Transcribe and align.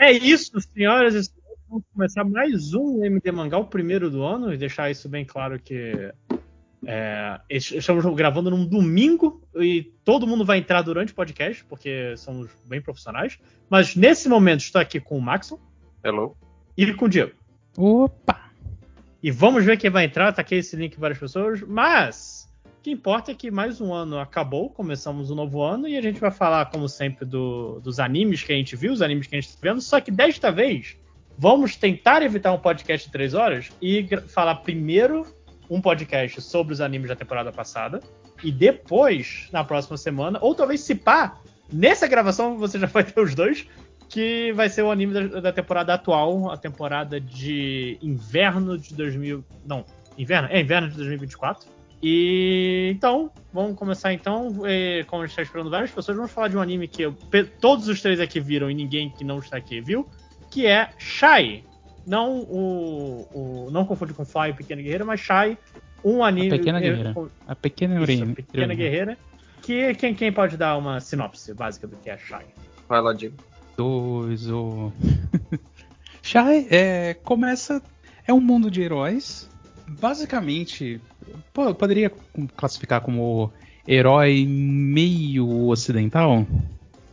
É 0.00 0.10
isso, 0.12 0.58
senhoras 0.62 1.14
e 1.14 1.24
senhores. 1.24 1.40
Vamos 1.68 1.84
começar 1.92 2.24
mais 2.24 2.72
um 2.72 3.04
MD 3.04 3.30
Mangá, 3.30 3.58
o 3.58 3.66
primeiro 3.66 4.08
do 4.10 4.24
ano, 4.24 4.50
e 4.50 4.56
deixar 4.56 4.90
isso 4.90 5.10
bem 5.10 5.26
claro 5.26 5.60
que 5.60 6.10
é, 6.86 7.38
estamos 7.50 8.02
gravando 8.14 8.50
num 8.50 8.64
domingo 8.66 9.46
e 9.54 9.92
todo 10.02 10.26
mundo 10.26 10.42
vai 10.42 10.56
entrar 10.56 10.80
durante 10.80 11.12
o 11.12 11.14
podcast, 11.14 11.62
porque 11.66 12.16
somos 12.16 12.50
bem 12.64 12.80
profissionais. 12.80 13.38
Mas 13.68 13.94
nesse 13.94 14.26
momento 14.26 14.60
estou 14.60 14.80
aqui 14.80 14.98
com 14.98 15.18
o 15.18 15.20
Maxon. 15.20 15.60
Hello. 16.02 16.34
E 16.78 16.94
com 16.94 17.04
o 17.04 17.08
Diego. 17.08 17.32
Opa! 17.76 18.50
E 19.22 19.30
vamos 19.30 19.66
ver 19.66 19.76
quem 19.76 19.90
vai 19.90 20.06
entrar. 20.06 20.32
Tá 20.32 20.40
aqui 20.40 20.54
esse 20.54 20.76
link 20.76 20.98
várias 20.98 21.18
pessoas. 21.18 21.60
Mas 21.60 22.49
o 22.80 22.82
que 22.82 22.90
importa 22.90 23.30
é 23.30 23.34
que 23.34 23.50
mais 23.50 23.78
um 23.78 23.92
ano 23.92 24.18
acabou, 24.18 24.70
começamos 24.70 25.30
um 25.30 25.34
novo 25.34 25.60
ano 25.60 25.86
e 25.86 25.98
a 25.98 26.00
gente 26.00 26.18
vai 26.18 26.30
falar, 26.30 26.70
como 26.70 26.88
sempre, 26.88 27.26
do, 27.26 27.78
dos 27.80 28.00
animes 28.00 28.42
que 28.42 28.54
a 28.54 28.56
gente 28.56 28.74
viu, 28.74 28.90
os 28.90 29.02
animes 29.02 29.26
que 29.26 29.36
a 29.36 29.40
gente 29.40 29.50
está 29.50 29.58
vendo. 29.60 29.82
Só 29.82 30.00
que 30.00 30.10
desta 30.10 30.50
vez 30.50 30.96
vamos 31.36 31.76
tentar 31.76 32.22
evitar 32.22 32.50
um 32.52 32.58
podcast 32.58 33.06
de 33.06 33.12
três 33.12 33.34
horas 33.34 33.70
e 33.82 34.08
falar 34.28 34.54
primeiro 34.56 35.26
um 35.68 35.78
podcast 35.78 36.40
sobre 36.40 36.72
os 36.72 36.80
animes 36.80 37.10
da 37.10 37.14
temporada 37.14 37.52
passada 37.52 38.00
e 38.42 38.50
depois, 38.50 39.46
na 39.52 39.62
próxima 39.62 39.98
semana, 39.98 40.38
ou 40.40 40.54
talvez 40.54 40.80
se 40.80 40.94
pá, 40.94 41.38
nessa 41.70 42.08
gravação 42.08 42.56
você 42.56 42.78
já 42.78 42.86
vai 42.86 43.04
ter 43.04 43.20
os 43.20 43.34
dois, 43.34 43.66
que 44.08 44.54
vai 44.54 44.70
ser 44.70 44.80
o 44.80 44.90
anime 44.90 45.12
da, 45.12 45.40
da 45.42 45.52
temporada 45.52 45.92
atual, 45.92 46.50
a 46.50 46.56
temporada 46.56 47.20
de 47.20 47.98
inverno 48.00 48.78
de 48.78 48.94
2000, 48.94 49.44
não, 49.66 49.84
inverno, 50.16 50.48
é 50.50 50.58
inverno 50.58 50.88
de 50.88 50.96
2024. 50.96 51.79
E 52.02 52.90
então, 52.94 53.30
vamos 53.52 53.76
começar 53.76 54.12
então. 54.12 54.66
E, 54.66 55.04
como 55.04 55.22
a 55.22 55.26
gente 55.26 55.32
está 55.32 55.42
esperando 55.42 55.70
várias 55.70 55.90
pessoas, 55.90 56.16
vamos 56.16 56.32
falar 56.32 56.48
de 56.48 56.56
um 56.56 56.60
anime 56.60 56.88
que 56.88 57.02
eu, 57.02 57.14
todos 57.60 57.88
os 57.88 58.00
três 58.00 58.20
aqui 58.20 58.40
viram 58.40 58.70
e 58.70 58.74
ninguém 58.74 59.10
que 59.10 59.24
não 59.24 59.38
está 59.38 59.56
aqui 59.56 59.80
viu, 59.80 60.08
que 60.50 60.66
é 60.66 60.90
Shai. 60.98 61.64
Não 62.06 62.40
o, 62.40 63.28
o 63.32 63.70
não 63.70 63.84
confunde 63.84 64.14
com 64.14 64.24
Fly 64.24 64.54
Pequena 64.54 64.80
Guerreira, 64.80 65.04
mas 65.04 65.20
Shai, 65.20 65.58
um 66.02 66.24
anime. 66.24 66.48
A 66.48 66.58
Pequena 66.58 66.80
Guerreira. 66.80 67.14
A 67.46 67.54
Pequena 67.54 68.02
Isso, 68.02 68.22
a 68.24 68.34
Pequena 68.34 68.74
Guerreira. 68.74 69.18
Que 69.60 69.94
quem, 69.94 70.14
quem 70.14 70.32
pode 70.32 70.56
dar 70.56 70.78
uma 70.78 71.00
sinopse 71.00 71.52
básica 71.52 71.86
do 71.86 71.96
que 71.96 72.08
é 72.08 72.16
Shai? 72.16 72.46
Vai 72.88 73.02
lá, 73.02 73.12
Diego 73.12 73.36
dois, 73.80 74.46
ou. 74.46 74.92
Shai 76.22 76.66
é, 76.70 77.14
começa. 77.14 77.82
É 78.26 78.32
um 78.32 78.40
mundo 78.40 78.70
de 78.70 78.82
heróis. 78.82 79.48
Basicamente, 79.98 81.00
pô, 81.52 81.74
poderia 81.74 82.12
classificar 82.56 83.00
como 83.00 83.52
herói 83.86 84.46
meio 84.46 85.68
ocidental? 85.68 86.46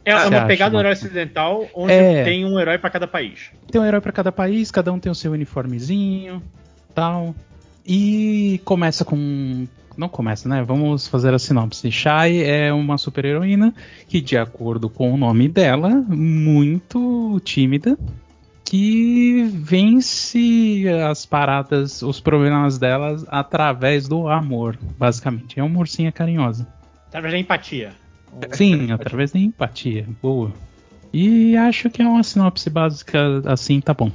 É 0.05 0.15
uma 0.15 0.45
pegada 0.45 0.71
do 0.71 0.79
herói 0.79 0.93
ocidental 0.93 1.67
onde 1.73 1.91
é, 1.91 2.23
tem 2.23 2.45
um 2.45 2.59
herói 2.59 2.77
para 2.77 2.89
cada 2.89 3.07
país. 3.07 3.51
Tem 3.69 3.81
um 3.81 3.85
herói 3.85 3.99
para 3.99 4.11
cada 4.11 4.31
país, 4.31 4.71
cada 4.71 4.93
um 4.93 4.99
tem 4.99 5.11
o 5.11 5.15
seu 5.15 5.33
uniformezinho, 5.33 6.41
tal. 6.93 7.35
E 7.85 8.61
começa 8.63 9.03
com 9.03 9.67
não 9.97 10.07
começa, 10.07 10.47
né? 10.47 10.63
Vamos 10.63 11.07
fazer 11.07 11.33
a 11.33 11.39
sinopse. 11.39 11.91
Shai 11.91 12.43
é 12.43 12.71
uma 12.71 12.97
super-heroína 12.97 13.73
que, 14.07 14.21
de 14.21 14.37
acordo 14.37 14.89
com 14.89 15.11
o 15.11 15.17
nome 15.17 15.49
dela, 15.49 15.89
muito 15.89 17.41
tímida, 17.43 17.97
que 18.69 19.43
vence 19.53 20.83
as 21.09 21.25
paradas, 21.25 22.01
os 22.01 22.19
problemas 22.19 22.77
delas 22.77 23.25
através 23.29 24.09
do 24.09 24.27
amor, 24.27 24.77
basicamente. 24.97 25.57
É 25.57 25.63
uma 25.63 25.79
ursinha 25.79 26.11
carinhosa. 26.11 26.67
Através 27.07 27.33
da 27.33 27.39
empatia. 27.39 27.93
Sim, 28.51 28.91
através 28.91 29.31
da 29.31 29.39
empatia. 29.39 30.05
Boa. 30.21 30.51
E 31.13 31.55
acho 31.55 31.89
que 31.89 32.01
é 32.01 32.05
uma 32.05 32.21
sinopse 32.23 32.69
básica 32.69 33.41
assim, 33.45 33.79
tá 33.79 33.93
bom. 33.93 34.11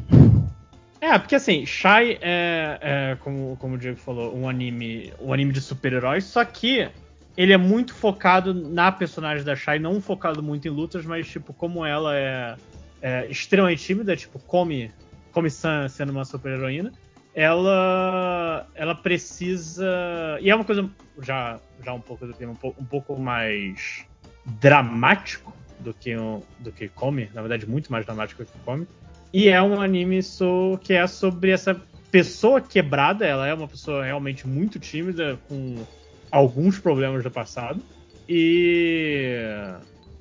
É, 1.01 1.19
porque 1.19 1.35
assim, 1.35 1.65
Shai 1.65 2.19
é, 2.21 2.79
é, 2.83 3.17
como, 3.21 3.57
como 3.59 3.77
o 3.77 3.79
Diego 3.79 3.97
falou, 3.97 4.37
um 4.37 4.47
anime, 4.47 5.15
um 5.19 5.33
anime 5.33 5.53
de 5.53 5.63
super-heróis, 5.63 6.25
só 6.25 6.45
que 6.45 6.91
ele 7.39 7.55
é 7.55 7.57
muito 7.57 7.95
focado 7.95 8.53
na 8.53 8.93
personagem 8.93 9.45
da 9.45 9.57
Shai, 9.57 9.79
não 9.79 9.99
focado 9.99 10.43
muito 10.43 10.69
em 10.69 10.71
lutas, 10.71 11.07
mas 11.07 11.27
tipo, 11.27 11.55
como 11.55 11.87
ela 11.87 12.15
é, 12.15 12.55
é 13.03 13.27
extremamente 13.29 13.85
tímida, 13.85 14.17
tipo, 14.17 14.39
come, 14.39 14.91
come 15.33 15.51
San 15.51 15.89
sendo 15.89 16.13
uma 16.13 16.25
super-heroína, 16.25 16.93
ela 17.35 18.67
ela 18.75 18.95
precisa. 18.95 20.39
E 20.41 20.49
é 20.49 20.55
uma 20.55 20.65
coisa 20.65 20.89
já, 21.21 21.61
já 21.85 21.93
um 21.93 22.01
pouco 22.01 22.27
do 22.27 22.33
clima, 22.33 22.53
um 22.53 22.57
pouco, 22.57 22.81
um 22.81 22.87
pouco 22.87 23.19
mais 23.19 24.07
dramático 24.47 25.53
do 25.81 25.93
que, 25.93 26.15
do 26.61 26.73
que 26.73 26.89
come, 26.89 27.29
na 27.35 27.43
verdade, 27.43 27.69
muito 27.69 27.91
mais 27.91 28.07
dramático 28.07 28.45
do 28.45 28.47
que 28.47 28.59
come 28.65 28.87
e 29.33 29.49
é 29.49 29.63
um 29.63 29.81
anime 29.81 30.23
so, 30.23 30.79
que 30.83 30.93
é 30.93 31.07
sobre 31.07 31.51
essa 31.51 31.81
pessoa 32.11 32.61
quebrada. 32.61 33.25
Ela 33.25 33.49
é 33.49 33.55
uma 33.55 33.67
pessoa 33.67 34.05
realmente 34.05 34.47
muito 34.47 34.79
tímida, 34.79 35.39
com 35.49 35.83
alguns 36.31 36.79
problemas 36.79 37.23
do 37.23 37.31
passado. 37.31 37.81
E. 38.29 39.39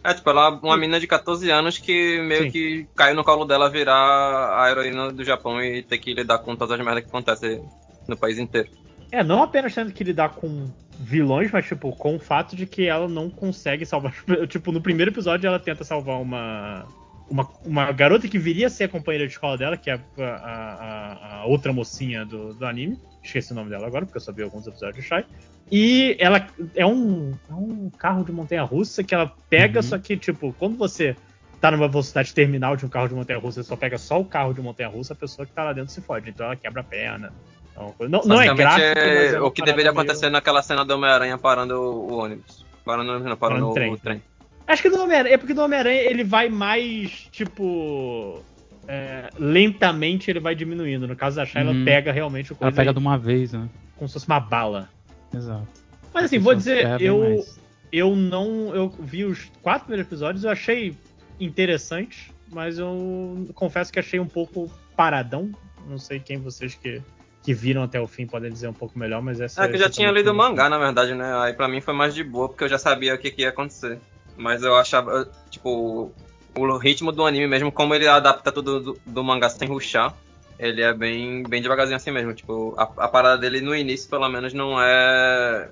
É, 0.03 0.13
tipo, 0.13 0.29
ela 0.29 0.47
é 0.47 0.65
uma 0.65 0.77
menina 0.77 0.99
de 0.99 1.05
14 1.05 1.49
anos 1.51 1.77
que 1.77 2.19
meio 2.21 2.43
Sim. 2.43 2.51
que 2.51 2.87
caiu 2.95 3.15
no 3.15 3.23
colo 3.23 3.45
dela 3.45 3.69
virar 3.69 4.63
a 4.63 4.69
heroína 4.69 5.11
do 5.11 5.23
Japão 5.23 5.61
e 5.61 5.83
ter 5.83 5.99
que 5.99 6.13
lidar 6.13 6.39
com 6.39 6.55
todas 6.55 6.79
as 6.79 6.85
merdas 6.85 7.03
que 7.03 7.09
acontecem 7.09 7.63
no 8.07 8.17
país 8.17 8.39
inteiro. 8.39 8.69
É, 9.11 9.23
não 9.23 9.43
apenas 9.43 9.75
tendo 9.75 9.91
que 9.91 10.03
lidar 10.03 10.29
com 10.29 10.67
vilões, 10.99 11.51
mas, 11.51 11.65
tipo, 11.65 11.91
com 11.95 12.15
o 12.15 12.19
fato 12.19 12.55
de 12.55 12.65
que 12.65 12.87
ela 12.87 13.07
não 13.07 13.29
consegue 13.29 13.85
salvar. 13.85 14.13
Tipo, 14.47 14.71
no 14.71 14.81
primeiro 14.81 15.11
episódio 15.11 15.47
ela 15.47 15.59
tenta 15.59 15.83
salvar 15.83 16.19
uma 16.19 16.85
uma, 17.31 17.49
uma 17.65 17.91
garota 17.91 18.27
que 18.27 18.37
viria 18.37 18.67
a 18.67 18.69
ser 18.69 18.83
a 18.83 18.89
companheira 18.89 19.25
de 19.25 19.33
escola 19.33 19.57
dela, 19.57 19.77
que 19.77 19.89
é 19.89 19.93
a, 19.93 20.21
a, 20.21 21.37
a, 21.37 21.45
outra 21.45 21.71
mocinha 21.71 22.25
do, 22.25 22.53
do 22.53 22.65
anime. 22.65 22.99
Esqueci 23.23 23.53
o 23.53 23.55
nome 23.55 23.69
dela 23.69 23.87
agora, 23.87 24.05
porque 24.05 24.17
eu 24.17 24.21
só 24.21 24.31
vi 24.31 24.43
alguns 24.43 24.67
episódios 24.67 25.01
de 25.01 25.09
Shai. 25.09 25.25
E 25.71 26.17
ela 26.19 26.45
é 26.75 26.85
um, 26.85 27.33
é 27.49 27.53
um 27.53 27.89
carro 27.89 28.25
de 28.25 28.31
montanha 28.33 28.63
russa 28.63 29.03
que 29.03 29.15
ela 29.15 29.31
pega, 29.49 29.79
uhum. 29.79 29.83
só 29.83 29.97
que, 29.97 30.17
tipo, 30.17 30.53
quando 30.59 30.77
você 30.77 31.15
tá 31.61 31.71
numa 31.71 31.87
velocidade 31.87 32.33
terminal 32.33 32.75
de 32.75 32.85
um 32.85 32.89
carro 32.89 33.07
de 33.07 33.13
montanha 33.13 33.39
russa, 33.39 33.63
você 33.63 33.69
só 33.69 33.77
pega 33.77 33.97
só 33.97 34.19
o 34.19 34.25
carro 34.25 34.53
de 34.53 34.61
montanha 34.61 34.89
russa, 34.89 35.13
a 35.13 35.15
pessoa 35.15 35.45
que 35.45 35.53
tá 35.53 35.63
lá 35.63 35.71
dentro 35.71 35.93
se 35.93 36.01
fode. 36.01 36.29
Então 36.29 36.45
ela 36.45 36.55
quebra 36.55 36.81
a 36.81 36.83
perna. 36.83 37.31
Então, 37.71 37.95
não, 38.09 38.21
não 38.25 38.41
é 38.41 38.53
gráfico, 38.53 38.99
é, 38.99 39.27
é 39.35 39.41
o 39.41 39.49
que 39.49 39.61
deveria 39.61 39.93
meio... 39.93 40.01
acontecer 40.01 40.29
naquela 40.29 40.61
cena 40.61 40.83
do 40.83 40.93
Homem-Aranha 40.95 41.37
parando 41.37 41.75
o, 41.75 42.11
o 42.11 42.17
ônibus. 42.17 42.65
Parando, 42.83 43.13
não, 43.13 43.21
parando, 43.21 43.37
parando 43.37 43.69
o, 43.69 43.73
trem. 43.73 43.93
o 43.93 43.97
trem. 43.97 44.21
Acho 44.71 44.81
que 44.83 44.89
do 44.89 45.01
Homem-Aranha. 45.01 45.35
É 45.35 45.37
porque 45.37 45.53
do 45.53 45.61
Homem-Aranha 45.61 46.01
ele 46.01 46.23
vai 46.23 46.47
mais, 46.47 47.27
tipo. 47.31 48.41
É, 48.87 49.29
lentamente 49.37 50.31
ele 50.31 50.39
vai 50.39 50.55
diminuindo. 50.55 51.07
No 51.07 51.15
caso 51.15 51.35
da 51.35 51.45
Shai, 51.45 51.63
uhum. 51.63 51.71
ela 51.71 51.85
pega 51.85 52.11
realmente 52.11 52.53
o 52.53 52.55
coisa. 52.55 52.69
Ela 52.69 52.75
pega 52.75 52.89
aí, 52.91 52.93
de 52.93 52.99
uma 52.99 53.17
vez, 53.17 53.51
né? 53.51 53.67
Como 53.97 54.07
se 54.07 54.13
fosse 54.13 54.27
uma 54.27 54.39
bala. 54.39 54.89
Exato. 55.33 55.67
Mas 56.13 56.25
assim, 56.25 56.39
vou 56.39 56.55
dizer, 56.55 57.01
eu. 57.01 57.45
Eu 57.91 58.15
não. 58.15 58.73
Eu 58.73 58.89
vi 58.97 59.25
os 59.25 59.51
quatro 59.61 59.87
primeiros 59.87 60.07
episódios, 60.07 60.45
eu 60.45 60.49
achei 60.49 60.95
interessante, 61.37 62.31
mas 62.49 62.79
eu 62.79 63.49
confesso 63.53 63.91
que 63.91 63.99
achei 63.99 64.19
um 64.19 64.27
pouco 64.27 64.71
paradão. 64.95 65.51
Não 65.85 65.97
sei 65.97 66.21
quem 66.21 66.37
vocês 66.37 66.73
que, 66.73 67.01
que 67.43 67.53
viram 67.53 67.83
até 67.83 67.99
o 67.99 68.07
fim 68.07 68.25
podem 68.25 68.49
dizer 68.49 68.69
um 68.69 68.73
pouco 68.73 68.97
melhor, 68.97 69.21
mas 69.21 69.41
essa. 69.41 69.65
É 69.65 69.67
que 69.67 69.75
eu 69.75 69.79
já 69.79 69.89
tinha 69.89 70.09
lido 70.09 70.31
o 70.31 70.33
mangá, 70.33 70.69
na 70.69 70.77
verdade, 70.77 71.13
né? 71.13 71.35
Aí 71.39 71.51
pra 71.51 71.67
mim 71.67 71.81
foi 71.81 71.93
mais 71.93 72.15
de 72.15 72.23
boa, 72.23 72.47
porque 72.47 72.63
eu 72.63 72.69
já 72.69 72.77
sabia 72.77 73.13
o 73.13 73.17
que, 73.17 73.29
que 73.29 73.41
ia 73.41 73.49
acontecer. 73.49 73.99
Mas 74.41 74.63
eu 74.63 74.75
achava, 74.75 75.29
tipo, 75.51 76.11
o 76.57 76.77
ritmo 76.77 77.11
do 77.11 77.25
anime 77.25 77.47
mesmo, 77.47 77.71
como 77.71 77.93
ele 77.93 78.07
adapta 78.07 78.51
tudo 78.51 78.79
do, 78.79 78.99
do 79.05 79.23
mangá 79.23 79.47
sem 79.49 79.67
ruxar, 79.67 80.15
ele 80.57 80.81
é 80.81 80.91
bem, 80.93 81.43
bem 81.43 81.61
devagarzinho 81.61 81.95
assim 81.95 82.09
mesmo. 82.09 82.33
Tipo, 82.33 82.73
a, 82.75 82.83
a, 82.83 83.07
parada 83.07 83.37
dele 83.37 83.61
no 83.61 83.75
início, 83.75 84.09
pelo 84.09 84.27
menos, 84.27 84.51
não 84.51 84.81
é. 84.81 85.69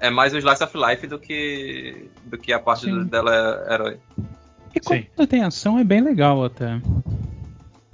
É 0.00 0.10
mais 0.10 0.32
o 0.32 0.38
Slice 0.38 0.62
of 0.62 0.76
Life 0.76 1.06
do 1.06 1.18
que, 1.18 2.08
do 2.24 2.38
que 2.38 2.52
a 2.52 2.58
parte 2.58 2.88
do, 2.88 3.04
dela 3.04 3.34
é 3.68 3.74
herói. 3.74 3.98
E 4.74 4.80
quando 4.80 5.02
Sim. 5.02 5.26
tem 5.26 5.42
ação 5.42 5.78
é 5.78 5.84
bem 5.84 6.00
legal 6.00 6.44
até. 6.44 6.80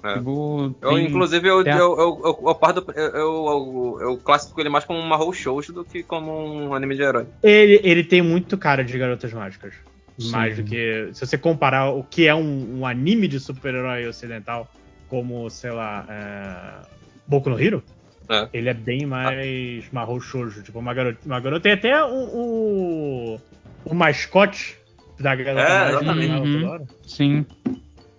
É. 0.03 0.15
Tipo, 0.15 0.75
eu, 0.81 0.99
inclusive, 0.99 1.49
eu, 1.49 1.63
eu, 1.63 1.77
eu, 1.77 2.21
eu, 2.25 2.43
eu, 2.47 2.55
parto, 2.55 2.85
eu, 2.95 3.05
eu, 3.15 3.99
eu, 4.01 4.17
classifico 4.19 4.61
ele 4.61 4.69
mais 4.69 4.85
como 4.85 4.99
um 4.99 5.07
Mahou 5.07 5.33
Shoujo 5.33 5.73
do 5.73 5.85
que 5.85 6.03
como 6.03 6.33
um 6.33 6.75
anime 6.75 6.97
de 6.97 7.03
herói. 7.03 7.27
Ele, 7.43 7.81
ele 7.83 8.05
tem 8.05 8.23
muito 8.23 8.57
cara 8.59 8.85
de 8.85 8.97
garotas 8.99 9.33
mágicas. 9.33 9.75
Sim. 10.21 10.31
Mais 10.33 10.57
do 10.57 10.65
que. 10.65 11.11
Se 11.13 11.27
você 11.27 11.39
comparar 11.39 11.91
o 11.91 12.05
que 12.05 12.27
é 12.27 12.35
um, 12.35 12.81
um 12.81 12.87
anime 12.87 13.27
de 13.27 13.41
super-herói 13.41 14.07
ocidental, 14.07 14.71
como, 15.09 15.49
sei 15.49 15.71
lá, 15.71 16.05
é, 16.09 16.87
Boku 17.27 17.49
no 17.49 17.59
Hero, 17.59 17.83
é. 18.29 18.49
ele 18.53 18.69
é 18.69 18.75
bem 18.75 19.07
mais 19.07 19.85
ah. 19.87 19.89
Mahou 19.93 20.21
Shoujo. 20.21 20.63
Tipo, 20.63 20.79
uma 20.79 20.93
garota. 20.93 21.19
Uma 21.25 21.41
garota 21.41 21.63
tem 21.63 21.73
até 21.73 22.05
o, 22.05 22.09
o, 22.09 23.41
o 23.85 23.95
mascote 23.95 24.79
da 25.19 25.35
garota 25.35 25.63
é, 25.63 25.91
exatamente. 25.91 26.33
Uhum. 26.33 26.87
Sim. 27.07 27.47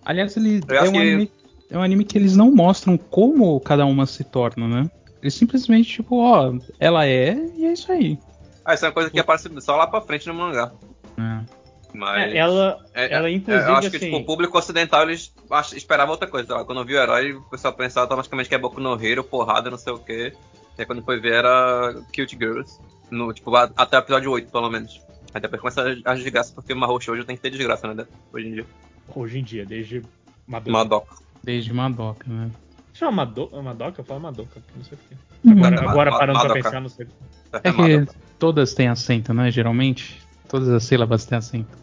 Aliás, 0.04 0.36
ele 0.36 0.60
é 0.68 0.82
um, 0.82 0.92
que... 0.92 0.98
anime, 0.98 1.30
é 1.70 1.78
um 1.78 1.82
anime 1.82 2.04
que 2.04 2.18
eles 2.18 2.36
não 2.36 2.50
mostram 2.52 2.98
como 2.98 3.58
cada 3.60 3.86
uma 3.86 4.06
se 4.06 4.24
torna, 4.24 4.66
né? 4.66 4.90
Eles 5.22 5.34
simplesmente, 5.34 5.88
tipo, 5.88 6.16
ó, 6.18 6.52
ela 6.80 7.06
é 7.06 7.36
e 7.56 7.64
é 7.64 7.72
isso 7.72 7.92
aí. 7.92 8.18
Ah, 8.64 8.74
isso 8.74 8.84
é 8.84 8.88
uma 8.88 8.94
coisa 8.94 9.08
que 9.08 9.20
aparece 9.20 9.48
só 9.60 9.76
lá 9.76 9.86
pra 9.86 10.00
frente 10.00 10.26
no 10.26 10.34
mangá. 10.34 10.72
É. 11.16 11.61
Mas. 11.94 12.32
É, 12.32 12.36
ela, 12.38 12.78
é, 12.94 13.12
ela 13.14 13.28
é, 13.28 13.32
inclusive, 13.32 13.68
eu 13.68 13.74
acho 13.76 13.90
que 13.90 13.96
assim- 13.96 14.06
tipo, 14.06 14.18
o 14.18 14.24
público 14.24 14.56
ocidental 14.58 15.02
eles 15.02 15.32
ach- 15.50 15.72
esperava 15.74 16.10
outra 16.10 16.26
coisa. 16.26 16.64
Quando 16.64 16.84
viu 16.84 16.98
o 16.98 17.02
herói, 17.02 17.32
o 17.34 17.42
pessoal 17.42 17.74
pensava 17.74 18.04
automaticamente 18.06 18.48
que 18.48 18.54
é 18.54 18.58
Boku 18.58 18.80
no 18.80 19.02
Hero, 19.04 19.22
porrada, 19.22 19.70
não 19.70 19.78
sei 19.78 19.92
o 19.92 19.98
quê. 19.98 20.32
E 20.78 20.80
aí 20.82 20.86
quando 20.86 21.02
foi 21.02 21.20
ver 21.20 21.34
era 21.34 21.94
Cute 22.16 22.36
Girls. 22.38 22.78
No, 23.10 23.30
tipo, 23.32 23.54
até 23.54 23.98
o 23.98 24.00
episódio 24.00 24.30
8, 24.30 24.50
pelo 24.50 24.70
menos. 24.70 25.00
Aí 25.34 25.40
depois 25.40 25.60
começa 25.60 25.82
as 26.06 26.18
desgraças, 26.20 26.52
porque 26.52 26.72
o 26.72 26.76
Mahou 26.76 26.98
Shoujo 27.00 27.24
tem 27.24 27.36
que 27.36 27.42
ter 27.42 27.50
desgraça, 27.50 27.92
né? 27.92 28.06
Hoje 28.32 28.48
em 28.48 28.52
dia. 28.54 28.66
Hoje 29.14 29.38
em 29.38 29.42
dia, 29.44 29.66
desde 29.66 30.02
Madoka. 30.46 30.70
Madoka. 30.72 31.16
Desde 31.44 31.72
Madoka, 31.74 32.24
né? 32.30 32.50
Chama 32.94 33.12
Madoka? 33.12 33.60
Madoka? 33.60 34.00
Eu 34.00 34.04
falo 34.04 34.20
Madoka, 34.20 34.62
não 34.76 34.84
sei 34.84 34.96
porquê. 34.96 35.16
Uhum. 35.44 35.52
Agora, 35.64 35.90
agora 35.90 36.10
parando 36.10 36.38
pra 36.40 36.48
Madoka. 36.48 36.62
pensar, 36.62 36.80
não 36.80 36.88
sei. 36.88 37.06
É 37.52 37.72
que 37.72 38.12
todas 38.38 38.72
têm 38.72 38.88
acento, 38.88 39.34
né? 39.34 39.50
Geralmente. 39.50 40.22
Todas 40.48 40.68
as 40.68 40.84
sílabas 40.84 41.24
têm 41.26 41.36
acento. 41.38 41.78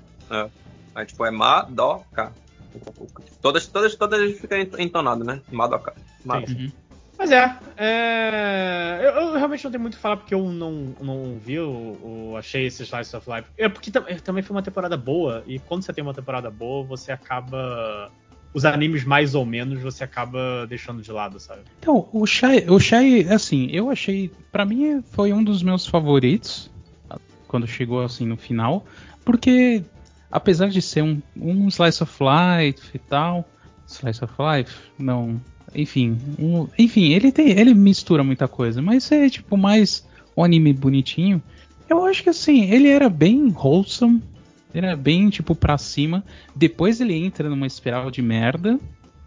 Aí 0.96 1.06
tipo, 1.06 1.26
é 1.26 1.32
Madoka. 1.32 2.34
Todas, 3.42 3.68
todas, 3.68 3.96
todas 3.96 4.40
ficam 4.40 4.60
entonadas, 4.78 5.26
né? 5.26 5.42
Madoka. 5.52 5.94
Madoka. 6.24 6.52
Uhum. 6.52 6.72
Mas 7.18 7.32
é, 7.32 7.58
é, 7.76 9.00
eu, 9.04 9.10
eu 9.10 9.34
realmente 9.34 9.64
não 9.66 9.72
tenho 9.72 9.82
muito 9.82 9.96
o 9.96 9.98
que 9.98 10.02
falar 10.02 10.16
porque 10.16 10.34
eu 10.34 10.42
não, 10.52 10.96
não 11.02 11.38
vi, 11.38 11.56
eu, 11.56 12.34
achei 12.38 12.66
esse 12.66 12.84
Slice 12.84 13.14
of 13.14 13.30
Life. 13.30 13.50
É 13.58 13.68
porque 13.68 13.92
tam- 13.92 14.06
também 14.24 14.42
foi 14.42 14.56
uma 14.56 14.64
temporada 14.64 14.96
boa, 14.96 15.44
e 15.46 15.60
quando 15.60 15.84
você 15.84 15.92
tem 15.92 16.02
uma 16.02 16.14
temporada 16.14 16.50
boa, 16.50 16.86
você 16.86 17.12
acaba. 17.12 18.10
Os 18.52 18.66
animes 18.66 19.04
mais 19.04 19.36
ou 19.36 19.46
menos 19.46 19.82
você 19.82 20.04
acaba 20.04 20.66
deixando 20.68 21.04
de 21.04 21.12
lado, 21.12 21.40
sabe? 21.40 21.62
Então, 21.80 22.10
o 22.12 22.26
Shai, 22.26 22.66
o 22.68 22.80
Shai, 22.80 23.28
assim, 23.30 23.70
eu 23.72 23.92
achei, 23.92 24.32
Pra 24.52 24.66
mim 24.66 25.04
foi 25.12 25.32
um 25.32 25.44
dos 25.44 25.62
meus 25.62 25.86
favoritos 25.86 26.72
quando 27.48 27.68
chegou 27.68 28.02
assim 28.02 28.26
no 28.26 28.38
final, 28.38 28.86
porque 29.24 29.84
apesar 30.32 30.70
de 30.70 30.82
ser 30.82 31.02
um, 31.04 31.22
um 31.36 31.68
slice 31.68 32.02
of 32.04 32.14
life 32.22 32.90
e 32.94 33.00
tal, 33.00 33.48
slice 33.88 34.24
of 34.24 34.34
life, 34.40 34.74
não, 34.98 35.40
enfim, 35.74 36.18
um- 36.38 36.68
enfim, 36.78 37.12
ele 37.14 37.32
tem, 37.32 37.50
ele 37.52 37.74
mistura 37.74 38.24
muita 38.24 38.48
coisa, 38.48 38.82
mas 38.82 39.12
é 39.12 39.30
tipo 39.30 39.56
mais 39.58 40.08
um 40.36 40.44
anime 40.44 40.74
bonitinho. 40.74 41.42
Eu 41.90 42.06
acho 42.06 42.24
que 42.24 42.30
assim, 42.30 42.70
ele 42.72 42.88
era 42.88 43.10
bem 43.10 43.48
wholesome, 43.56 44.22
era 44.74 44.96
bem 44.96 45.30
tipo 45.30 45.56
pra 45.56 45.78
cima. 45.78 46.24
Depois 46.56 47.02
ele 47.02 47.16
entra 47.16 47.50
numa 47.50 47.66
espiral 47.66 48.12
de 48.12 48.22
merda, 48.22 48.80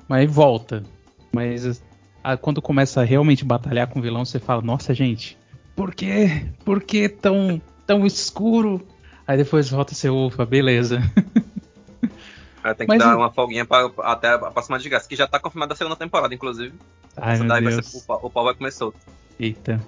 mas 0.09 0.31
volta. 0.31 0.85
Mas 1.33 1.83
ah, 2.23 2.37
quando 2.37 2.63
começa 2.63 3.01
a 3.01 3.05
realmente 3.05 3.45
batalhar 3.45 3.89
com 3.89 3.99
o 3.99 4.03
vilão, 4.03 4.25
você 4.25 4.39
fala, 4.39 4.63
nossa 4.63 4.95
gente, 4.95 5.37
por 5.75 5.93
que? 5.95 6.47
Por 6.65 6.83
que 6.85 7.09
tão, 7.09 7.61
tão 7.85 8.07
escuro? 8.07 8.87
Aí 9.27 9.37
depois 9.37 9.69
volta 9.71 9.93
e 9.93 9.97
você, 9.97 10.09
ufa, 10.09 10.45
beleza. 10.45 11.01
Aí 12.65 12.75
tem 12.75 12.87
que 12.87 12.93
Mas 12.93 12.99
dar 13.01 13.17
o- 13.17 13.19
uma 13.19 13.31
folguinha 13.33 13.65
pra, 13.65 13.91
até 13.99 14.29
a 14.35 14.39
próxima 14.39 14.79
desgraça, 14.79 15.09
que 15.09 15.17
já 15.17 15.27
tá 15.27 15.39
confirmada 15.39 15.73
a 15.73 15.77
segunda 15.77 15.97
temporada, 15.97 16.33
inclusive. 16.35 16.73
Ai, 17.17 17.35
Essa 17.35 17.45
daí 17.45 17.73
ser, 17.83 17.97
o, 17.99 18.03
pau, 18.03 18.21
o 18.23 18.31
pau 18.31 18.45
vai 18.45 18.55
comer 18.55 18.71
solto. 18.73 18.99
Eita. 19.39 19.85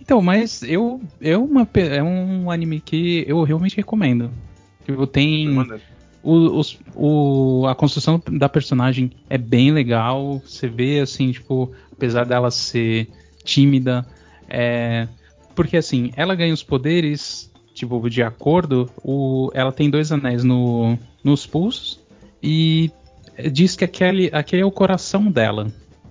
Então, 0.00 0.20
mas 0.22 0.62
eu, 0.62 1.02
eu 1.20 1.44
uma, 1.44 1.68
é 1.74 2.02
um 2.02 2.50
anime 2.50 2.80
que 2.80 3.24
eu 3.28 3.42
realmente 3.42 3.76
recomendo. 3.76 4.30
Tipo, 4.86 5.06
tem 5.06 5.66
o, 6.22 6.62
o- 6.94 7.66
a 7.66 7.74
construção 7.74 8.20
da 8.30 8.48
personagem 8.48 9.10
é 9.28 9.36
bem 9.38 9.70
legal. 9.70 10.40
Você 10.46 10.66
vê 10.66 11.00
assim, 11.00 11.30
tipo, 11.32 11.72
apesar 11.92 12.24
dela 12.24 12.50
ser 12.50 13.08
tímida, 13.44 14.06
é, 14.48 15.08
porque 15.54 15.76
assim, 15.76 16.10
ela 16.16 16.34
ganha 16.34 16.52
os 16.54 16.62
poderes, 16.62 17.50
tipo, 17.74 18.08
de 18.08 18.22
acordo. 18.22 18.88
O, 19.02 19.50
ela 19.52 19.72
tem 19.72 19.90
dois 19.90 20.10
anéis 20.12 20.42
no, 20.44 20.96
nos 21.22 21.44
pulsos 21.46 22.00
e 22.42 22.90
diz 23.52 23.76
que 23.76 23.84
aquele, 23.84 24.30
aquele 24.32 24.62
é 24.62 24.66
o 24.66 24.70
coração 24.70 25.30
dela. 25.30 25.66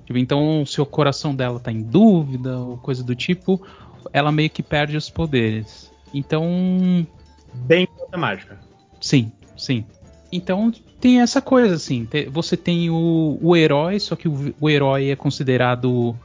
Tipo, 0.06 0.20
então, 0.20 0.66
se 0.66 0.80
o 0.82 0.86
coração 0.86 1.34
dela 1.34 1.60
tá 1.60 1.72
em 1.72 1.82
dúvida 1.82 2.60
ou 2.60 2.78
coisa 2.78 3.04
do 3.04 3.16
tipo, 3.16 3.66
ela 4.12 4.32
meio 4.32 4.50
que 4.50 4.62
perde 4.62 4.98
os 4.98 5.10
poderes. 5.10 5.92
Então, 6.14 7.08
Bem 7.54 7.88
mágica. 8.16 8.60
Sim, 9.00 9.32
sim. 9.58 9.86
Então 10.32 10.72
tem 11.00 11.22
essa 11.22 11.42
coisa 11.42 11.76
assim. 11.76 12.06
te- 12.06 12.26
Você 12.26 12.58
tem 12.58 12.90
o, 12.90 13.38
o 13.42 13.56
herói, 13.56 14.00
só 14.00 14.16
que 14.16 14.28
o, 14.28 14.54
o 14.60 14.70
herói 14.70 15.10
é 15.10 15.16
considerado 15.16 16.16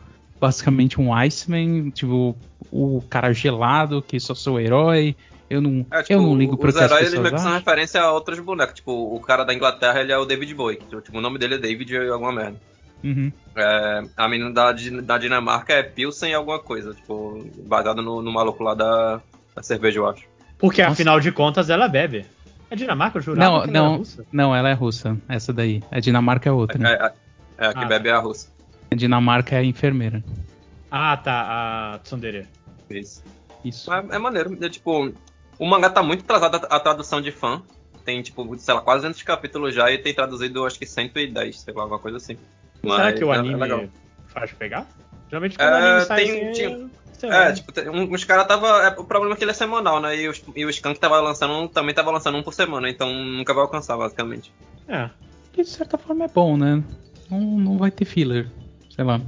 basicamente 0.40 1.00
um 1.00 1.12
Iceman, 1.14 1.90
tipo 1.90 2.36
o 2.70 3.02
cara 3.08 3.32
gelado 3.32 4.02
que 4.02 4.18
só 4.20 4.34
sou 4.34 4.60
herói. 4.60 5.16
Eu 5.50 5.60
não, 5.62 5.86
É, 5.90 6.02
tipo, 6.02 6.12
eu 6.14 6.22
não 6.22 6.36
ligo 6.36 6.56
pro 6.58 6.68
os 6.68 6.74
que 6.74 6.80
as 6.80 6.84
heróis 6.90 7.00
eles 7.06 7.10
pessoas 7.12 7.30
meio 7.30 7.34
que 7.36 7.40
são 7.42 7.52
referência 7.52 8.00
a 8.02 8.12
outros 8.12 8.38
bonecos. 8.40 8.74
Tipo, 8.74 8.92
o 9.14 9.18
cara 9.20 9.44
da 9.44 9.54
Inglaterra 9.54 10.00
ele 10.00 10.12
é 10.12 10.18
o 10.18 10.24
David 10.26 10.54
Bowie. 10.54 10.76
que, 10.76 10.84
Tipo, 11.00 11.18
o 11.18 11.20
nome 11.20 11.38
dele 11.38 11.54
é 11.54 11.58
David 11.58 11.94
e 11.94 12.08
alguma 12.08 12.32
merda. 12.32 12.60
Uhum. 13.02 13.32
É, 13.56 14.02
a 14.16 14.28
menina 14.28 14.50
da, 14.52 14.72
da 14.72 15.18
Dinamarca 15.18 15.72
é 15.72 15.82
Pilsen 15.82 16.34
alguma 16.34 16.58
coisa. 16.58 16.92
Tipo, 16.92 17.44
baseado 17.66 18.02
no, 18.02 18.20
no 18.20 18.30
maluco 18.32 18.62
lá 18.62 18.74
da, 18.74 19.20
da 19.54 19.62
cerveja, 19.62 19.98
eu 20.00 20.06
acho. 20.08 20.24
Porque 20.58 20.82
Nossa. 20.82 20.92
afinal 20.94 21.18
de 21.20 21.30
contas 21.32 21.70
ela 21.70 21.88
bebe. 21.88 22.26
É 22.70 22.76
Dinamarca, 22.76 23.18
eu 23.18 23.22
jurava 23.22 23.66
Não, 23.66 23.72
não, 23.72 23.96
russa. 23.98 24.26
não, 24.30 24.54
ela 24.54 24.68
é 24.68 24.74
russa. 24.74 25.16
Essa 25.28 25.52
daí. 25.52 25.82
A 25.90 26.00
Dinamarca 26.00 26.48
é 26.50 26.52
outra. 26.52 26.86
É, 26.86 26.92
é, 26.92 27.12
é, 27.64 27.66
a 27.68 27.72
que 27.72 27.84
Ah, 27.84 27.86
bebe 27.86 28.08
é 28.10 28.12
a 28.12 28.18
russa. 28.18 28.48
A 28.90 28.94
Dinamarca 28.94 29.54
é 29.56 29.60
a 29.60 29.64
enfermeira. 29.64 30.22
Ah, 30.90 31.16
tá, 31.16 31.94
a 31.94 31.98
Tsundere. 32.00 32.46
Isso. 32.90 33.22
Isso. 33.64 33.92
É, 33.92 34.04
é 34.10 34.18
maneiro. 34.18 34.56
É, 34.60 34.68
tipo, 34.68 35.12
o 35.58 35.66
mangá 35.66 35.90
tá 35.90 36.02
muito 36.02 36.22
atrasado 36.24 36.66
a, 36.68 36.80
tradução 36.80 37.20
de 37.20 37.30
fã. 37.32 37.62
Tem, 38.04 38.22
tipo, 38.22 38.56
sei 38.58 38.74
lá, 38.74 38.80
quase 38.80 39.02
200 39.02 39.22
capítulos 39.22 39.74
já 39.74 39.90
e 39.90 39.98
tem 39.98 40.14
traduzido, 40.14 40.64
acho 40.64 40.78
que 40.78 40.86
110, 40.86 41.60
sei 41.60 41.74
lá, 41.74 41.82
alguma 41.82 41.98
coisa 42.00 42.16
assim. 42.16 42.36
Será 42.80 42.96
Mas 43.04 43.18
que 43.18 43.24
o 43.24 43.32
é- 43.32 43.36
é 43.36 43.38
anime 43.40 43.56
legal. 43.56 43.84
faz 44.28 44.50
pegar? 44.52 44.86
Geralmente 45.28 45.58
quando 45.58 45.68
É, 45.68 45.72
o 45.72 45.76
anime 45.86 46.06
sai 46.06 46.24
tem- 46.24 46.42
assim, 46.42 46.52
tinha-. 46.52 46.90
É, 47.34 47.52
tipo, 47.52 47.72
um- 47.90 48.12
os 48.12 48.24
caras 48.24 48.46
tava. 48.46 48.66
É, 48.84 48.88
o 48.98 49.04
problema 49.04 49.34
é 49.34 49.36
que 49.36 49.44
ele 49.44 49.50
é 49.50 49.54
semanal, 49.54 50.00
né? 50.00 50.16
E, 50.16 50.28
os, 50.28 50.42
e 50.54 50.64
o 50.64 50.70
Skank 50.70 50.98
tava 51.00 51.20
lançando 51.20 51.68
também 51.68 51.92
tava 51.94 52.10
lançando 52.12 52.38
um 52.38 52.42
por 52.42 52.54
semana, 52.54 52.88
então 52.88 53.12
nunca 53.12 53.52
vai 53.52 53.62
alcançar, 53.64 53.96
basicamente. 53.96 54.52
É. 54.86 55.10
Que 55.52 55.62
de 55.64 55.68
certa 55.68 55.98
forma 55.98 56.24
é 56.24 56.28
bom, 56.28 56.56
né? 56.56 56.82
Não, 57.28 57.40
não 57.40 57.76
vai 57.76 57.90
ter 57.90 58.04
filler. 58.04 58.48
Sei 58.88 59.04
lá. 59.04 59.20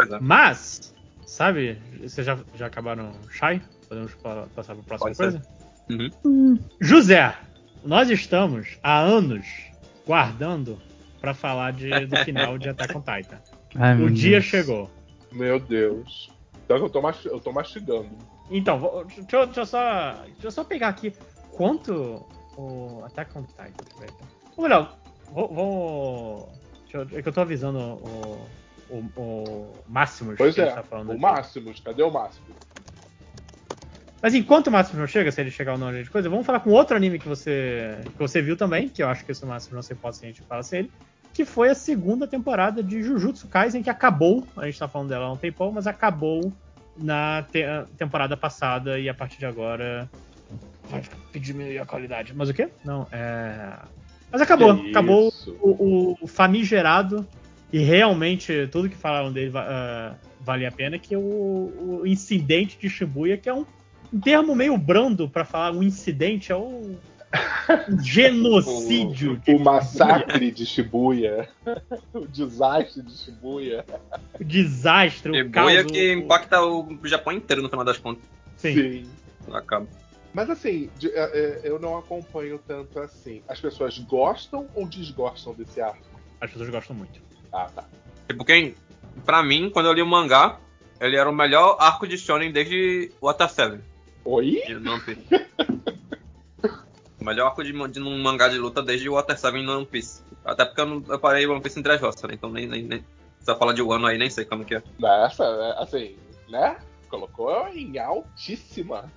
É. 0.00 0.18
Mas, 0.20 0.92
sabe, 1.24 1.78
vocês 2.02 2.26
já, 2.26 2.36
já 2.56 2.66
acabaram 2.66 3.12
Shai? 3.30 3.62
Podemos 3.88 4.12
pa- 4.16 4.46
passar 4.54 4.74
para 4.74 4.96
a 4.96 4.98
próxima 4.98 5.14
Pode 5.14 5.32
ser. 5.32 5.57
Uhum. 5.90 6.10
Hum, 6.24 6.58
José, 6.80 7.34
nós 7.84 8.10
estamos 8.10 8.78
há 8.82 8.98
anos 9.00 9.46
guardando 10.06 10.78
para 11.20 11.34
falar 11.34 11.72
de, 11.72 12.06
do 12.06 12.16
final 12.18 12.58
de 12.58 12.68
Attack 12.68 12.96
on 12.96 13.00
Titan. 13.00 13.38
ai, 13.76 14.00
O 14.02 14.10
dia 14.10 14.32
Deus. 14.32 14.44
chegou. 14.44 14.90
Meu 15.32 15.58
Deus. 15.58 16.30
Então 16.64 16.76
eu 16.76 16.88
tô, 16.88 17.00
eu 17.24 17.40
tô 17.40 17.52
mastigando. 17.52 18.08
Então, 18.50 18.78
vou- 18.78 19.04
deixa, 19.04 19.36
eu- 19.36 19.46
deixa 19.46 19.60
eu 19.60 19.66
só, 19.66 20.12
deixa 20.26 20.46
eu 20.46 20.50
só 20.50 20.64
pegar 20.64 20.88
aqui 20.88 21.12
quanto 21.52 22.24
o 22.56 23.02
Attack 23.04 23.36
on 23.36 23.42
Titan. 23.44 23.84
Ou 24.56 24.62
melhor, 24.64 24.98
vou. 25.30 25.48
vou 25.48 26.52
deixa 26.82 26.98
eu- 26.98 27.18
é 27.18 27.22
que 27.22 27.28
eu 27.28 27.32
tô 27.32 27.40
avisando 27.40 27.78
o, 27.78 28.46
o, 28.90 28.96
o 29.20 29.74
Máximos 29.88 30.36
Pois 30.36 30.56
é, 30.58 30.66
tá 30.66 30.82
falando 30.82 31.08
o 31.08 31.12
aqui. 31.12 31.20
Máximos, 31.20 31.80
cadê 31.80 32.02
o 32.02 32.10
Máximos? 32.10 32.56
Mas 34.20 34.34
enquanto 34.34 34.66
o 34.66 34.70
Máximo 34.70 34.98
não 34.98 35.06
chega, 35.06 35.30
se 35.30 35.40
ele 35.40 35.50
chegar 35.50 35.72
ou 35.72 35.78
não, 35.78 35.92
gente 35.92 36.10
coisa, 36.10 36.28
vamos 36.28 36.44
falar 36.44 36.60
com 36.60 36.70
outro 36.70 36.96
anime 36.96 37.18
que 37.18 37.28
você, 37.28 37.98
que 38.04 38.18
você 38.18 38.42
viu 38.42 38.56
também, 38.56 38.88
que 38.88 39.02
eu 39.02 39.08
acho 39.08 39.24
que 39.24 39.30
esse 39.30 39.44
Máximo 39.46 39.76
não 39.76 39.82
sei 39.82 39.96
pode 39.96 40.16
se 40.16 40.24
a 40.24 40.28
gente 40.28 40.42
fala 40.42 40.62
sem 40.62 40.80
ele, 40.80 40.92
que 41.32 41.44
foi 41.44 41.70
a 41.70 41.74
segunda 41.74 42.26
temporada 42.26 42.82
de 42.82 43.00
Jujutsu 43.02 43.46
Kaisen, 43.46 43.82
que 43.82 43.90
acabou, 43.90 44.44
a 44.56 44.66
gente 44.66 44.78
tá 44.78 44.88
falando 44.88 45.08
dela 45.10 45.26
há 45.26 45.32
um 45.32 45.36
tempão, 45.36 45.70
mas 45.70 45.86
acabou 45.86 46.52
na 46.96 47.44
te- 47.44 47.64
temporada 47.96 48.36
passada 48.36 48.98
e 48.98 49.08
a 49.08 49.14
partir 49.14 49.38
de 49.38 49.46
agora 49.46 50.10
vai 50.90 51.02
diminuir 51.34 51.78
a 51.78 51.86
qualidade. 51.86 52.34
Mas 52.34 52.48
o 52.48 52.54
quê? 52.54 52.68
Não, 52.84 53.06
é... 53.12 53.72
Mas 54.32 54.40
acabou, 54.40 54.76
Que 54.76 54.90
acabou 54.90 55.32
o, 55.60 56.16
o 56.20 56.26
famigerado 56.26 57.26
e 57.72 57.78
realmente 57.78 58.66
tudo 58.72 58.88
que 58.88 58.96
falaram 58.96 59.32
dele 59.32 59.52
ah, 59.54 60.14
vale 60.40 60.66
a 60.66 60.72
pena, 60.72 60.98
que 60.98 61.14
é 61.14 61.18
o, 61.18 62.00
o 62.00 62.06
incidente 62.06 62.78
de 62.78 62.90
Shibuya, 62.90 63.36
que 63.36 63.48
é 63.48 63.54
um, 63.54 63.64
um 64.12 64.20
termo 64.20 64.54
meio 64.54 64.76
brando 64.78 65.28
pra 65.28 65.44
falar 65.44 65.72
um 65.72 65.82
incidente, 65.82 66.50
é 66.52 66.56
um, 66.56 66.96
um 67.88 68.00
genocídio. 68.02 69.40
O 69.48 69.58
massacre 69.58 70.50
de 70.50 70.64
Shibuya. 70.66 71.48
o 72.12 72.26
desastre 72.26 73.02
de 73.02 73.16
Shibuya. 73.16 73.84
o 74.40 74.44
desastre, 74.44 75.36
E 75.36 75.42
o 75.42 75.50
caos. 75.50 75.66
boia 75.66 75.84
que 75.84 76.14
o- 76.14 76.18
impacta 76.18 76.62
o 76.62 76.98
Japão 77.04 77.32
inteiro 77.32 77.62
no 77.62 77.68
final 77.68 77.84
das 77.84 77.98
contas. 77.98 78.22
Sim. 78.56 79.06
Acaba. 79.52 79.86
Mas 80.34 80.50
assim, 80.50 80.90
é, 81.02 81.08
é, 81.18 81.60
eu 81.64 81.78
não 81.78 81.96
acompanho 81.96 82.58
tanto 82.66 82.98
assim. 83.00 83.42
As 83.48 83.60
pessoas 83.60 83.98
gostam 83.98 84.66
ou 84.74 84.86
desgostam 84.86 85.54
desse 85.54 85.80
arco? 85.80 86.02
As 86.40 86.50
pessoas 86.50 86.68
gostam 86.70 86.94
muito. 86.94 87.20
Ah, 87.52 87.68
tá. 87.74 87.84
Tipo, 88.28 88.44
quem. 88.44 88.74
Pra 89.24 89.42
mim, 89.42 89.70
quando 89.70 89.86
eu 89.86 89.92
li 89.92 90.02
o 90.02 90.06
mangá, 90.06 90.58
ele 91.00 91.16
era 91.16 91.28
o 91.28 91.34
melhor 91.34 91.76
arco 91.80 92.06
de 92.06 92.16
Shonen 92.18 92.52
desde 92.52 93.10
o 93.20 93.28
Ata 93.28 93.48
7. 93.48 93.80
Oi? 94.30 94.60
Piece. 95.06 95.24
melhor 97.18 97.46
arco 97.46 97.64
de, 97.64 97.72
de 97.88 98.00
um 98.00 98.22
mangá 98.22 98.48
de 98.48 98.58
luta 98.58 98.82
desde 98.82 99.08
o 99.08 99.14
Water 99.14 99.38
7 99.38 99.62
no 99.62 99.78
One 99.78 99.86
Piece. 99.86 100.22
Até 100.44 100.66
porque 100.66 100.82
eu, 100.82 100.86
não, 100.86 101.02
eu 101.08 101.18
parei 101.18 101.46
One 101.46 101.62
Piece 101.62 101.78
em 101.78 101.82
Dressrosa, 101.82 102.28
né? 102.28 102.34
Então 102.34 102.50
nem, 102.50 102.66
nem, 102.66 102.82
nem. 102.82 103.04
Se 103.40 103.50
eu 103.50 103.56
falar 103.56 103.72
de 103.72 103.80
Wano 103.80 104.06
aí, 104.06 104.18
nem 104.18 104.28
sei 104.28 104.44
como 104.44 104.66
que 104.66 104.74
é. 104.74 104.82
Nessa, 104.98 105.46
assim, 105.78 106.16
né? 106.46 106.76
Colocou 107.08 107.68
em 107.68 107.98
altíssima. 107.98 109.10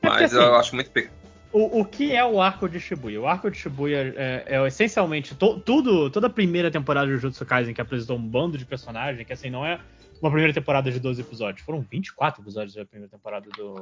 Mas 0.00 0.32
eu 0.32 0.54
acho 0.54 0.76
muito 0.76 0.92
pica. 0.92 1.10
O, 1.52 1.80
o 1.80 1.84
que 1.84 2.14
é 2.14 2.24
o 2.24 2.40
arco 2.40 2.68
de 2.68 2.78
Shibuya? 2.78 3.20
O 3.20 3.26
arco 3.26 3.50
de 3.50 3.58
Shibuya 3.58 4.14
é, 4.16 4.44
é 4.46 4.66
essencialmente 4.68 5.34
to, 5.34 5.58
tudo, 5.58 6.08
toda 6.08 6.28
a 6.28 6.30
primeira 6.30 6.70
temporada 6.70 7.08
de 7.08 7.14
Jujutsu 7.14 7.44
Kaisen 7.44 7.74
que 7.74 7.80
apresentou 7.80 8.16
um 8.16 8.22
bando 8.22 8.56
de 8.56 8.64
personagens, 8.64 9.26
que 9.26 9.32
assim, 9.32 9.50
não 9.50 9.66
é 9.66 9.80
uma 10.20 10.30
primeira 10.30 10.52
temporada 10.52 10.90
de 10.90 11.00
12 11.00 11.20
episódios. 11.20 11.64
Foram 11.64 11.80
24 11.80 12.42
episódios 12.42 12.74
da 12.74 12.84
primeira 12.84 13.10
temporada 13.10 13.48
do. 13.56 13.74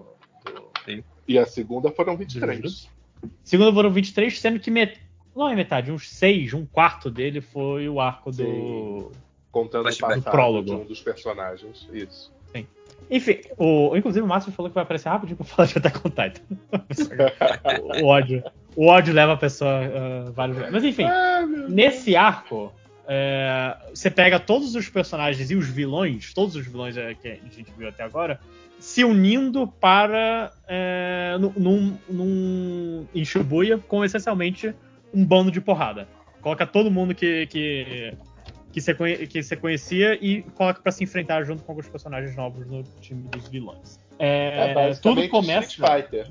do 0.44 1.04
e 1.26 1.38
a 1.38 1.46
segunda 1.46 1.90
foram 1.90 2.16
23. 2.16 2.88
Segunda 3.42 3.72
foram 3.72 3.90
23, 3.90 4.38
sendo 4.38 4.60
que 4.60 4.70
met... 4.70 5.00
não 5.34 5.48
é 5.48 5.54
metade, 5.54 5.90
uns 5.90 6.08
6, 6.08 6.54
um 6.54 6.64
quarto 6.64 7.10
dele 7.10 7.40
foi 7.40 7.88
o 7.88 8.00
arco 8.00 8.32
Sim. 8.32 8.44
do. 8.44 9.12
Contando 9.50 9.88
o 9.88 9.98
passado 9.98 10.22
prólogo. 10.22 10.66
de 10.66 10.72
um 10.72 10.84
dos 10.84 11.00
personagens. 11.00 11.88
Isso. 11.92 12.32
Sim. 12.54 12.66
Enfim, 13.10 13.40
o, 13.56 13.96
inclusive 13.96 14.24
o 14.24 14.28
Márcio 14.28 14.52
falou 14.52 14.70
que 14.70 14.74
vai 14.74 14.84
aparecer 14.84 15.08
rapidinho 15.08 15.36
pra 15.36 15.46
falar 15.46 15.66
de 15.66 15.78
Attack 15.78 15.98
on 16.06 16.10
Titan. 16.10 16.42
o, 18.02 18.06
ódio. 18.06 18.44
O 18.76 18.86
ódio 18.86 19.14
leva 19.14 19.32
a 19.32 19.36
pessoa 19.36 19.80
uh, 19.80 20.32
vários. 20.32 20.70
Mas 20.70 20.84
enfim, 20.84 21.04
Ah, 21.04 21.44
nesse 21.68 22.14
arco, 22.14 22.72
é, 23.10 23.74
você 23.88 24.10
pega 24.10 24.38
todos 24.38 24.74
os 24.74 24.86
personagens 24.90 25.50
e 25.50 25.56
os 25.56 25.66
vilões, 25.66 26.34
todos 26.34 26.54
os 26.54 26.66
vilões 26.66 26.94
é, 26.94 27.14
que 27.14 27.26
a 27.26 27.34
gente 27.36 27.72
viu 27.76 27.88
até 27.88 28.02
agora, 28.02 28.38
se 28.78 29.02
unindo 29.02 29.66
para. 29.66 30.52
É, 30.68 31.36
num, 31.56 31.96
num, 32.06 33.06
em 33.14 33.24
Shibuya 33.24 33.78
com 33.78 34.04
essencialmente 34.04 34.74
um 35.12 35.24
bando 35.24 35.50
de 35.50 35.58
porrada. 35.58 36.06
Coloca 36.42 36.66
todo 36.66 36.90
mundo 36.90 37.14
que. 37.14 37.46
que 37.46 38.14
que 38.70 38.82
você, 38.82 38.94
que 39.26 39.42
você 39.42 39.56
conhecia 39.56 40.18
e 40.22 40.42
coloca 40.54 40.82
para 40.82 40.92
se 40.92 41.02
enfrentar 41.02 41.42
junto 41.42 41.64
com 41.64 41.72
alguns 41.72 41.88
personagens 41.88 42.36
novos 42.36 42.66
no 42.66 42.82
time 43.00 43.22
dos 43.30 43.48
vilões. 43.48 43.98
É, 44.18 44.74
É, 44.90 44.94
tudo 44.94 45.26
começa. 45.30 45.68
Street 45.68 46.02
Fighter. 46.02 46.30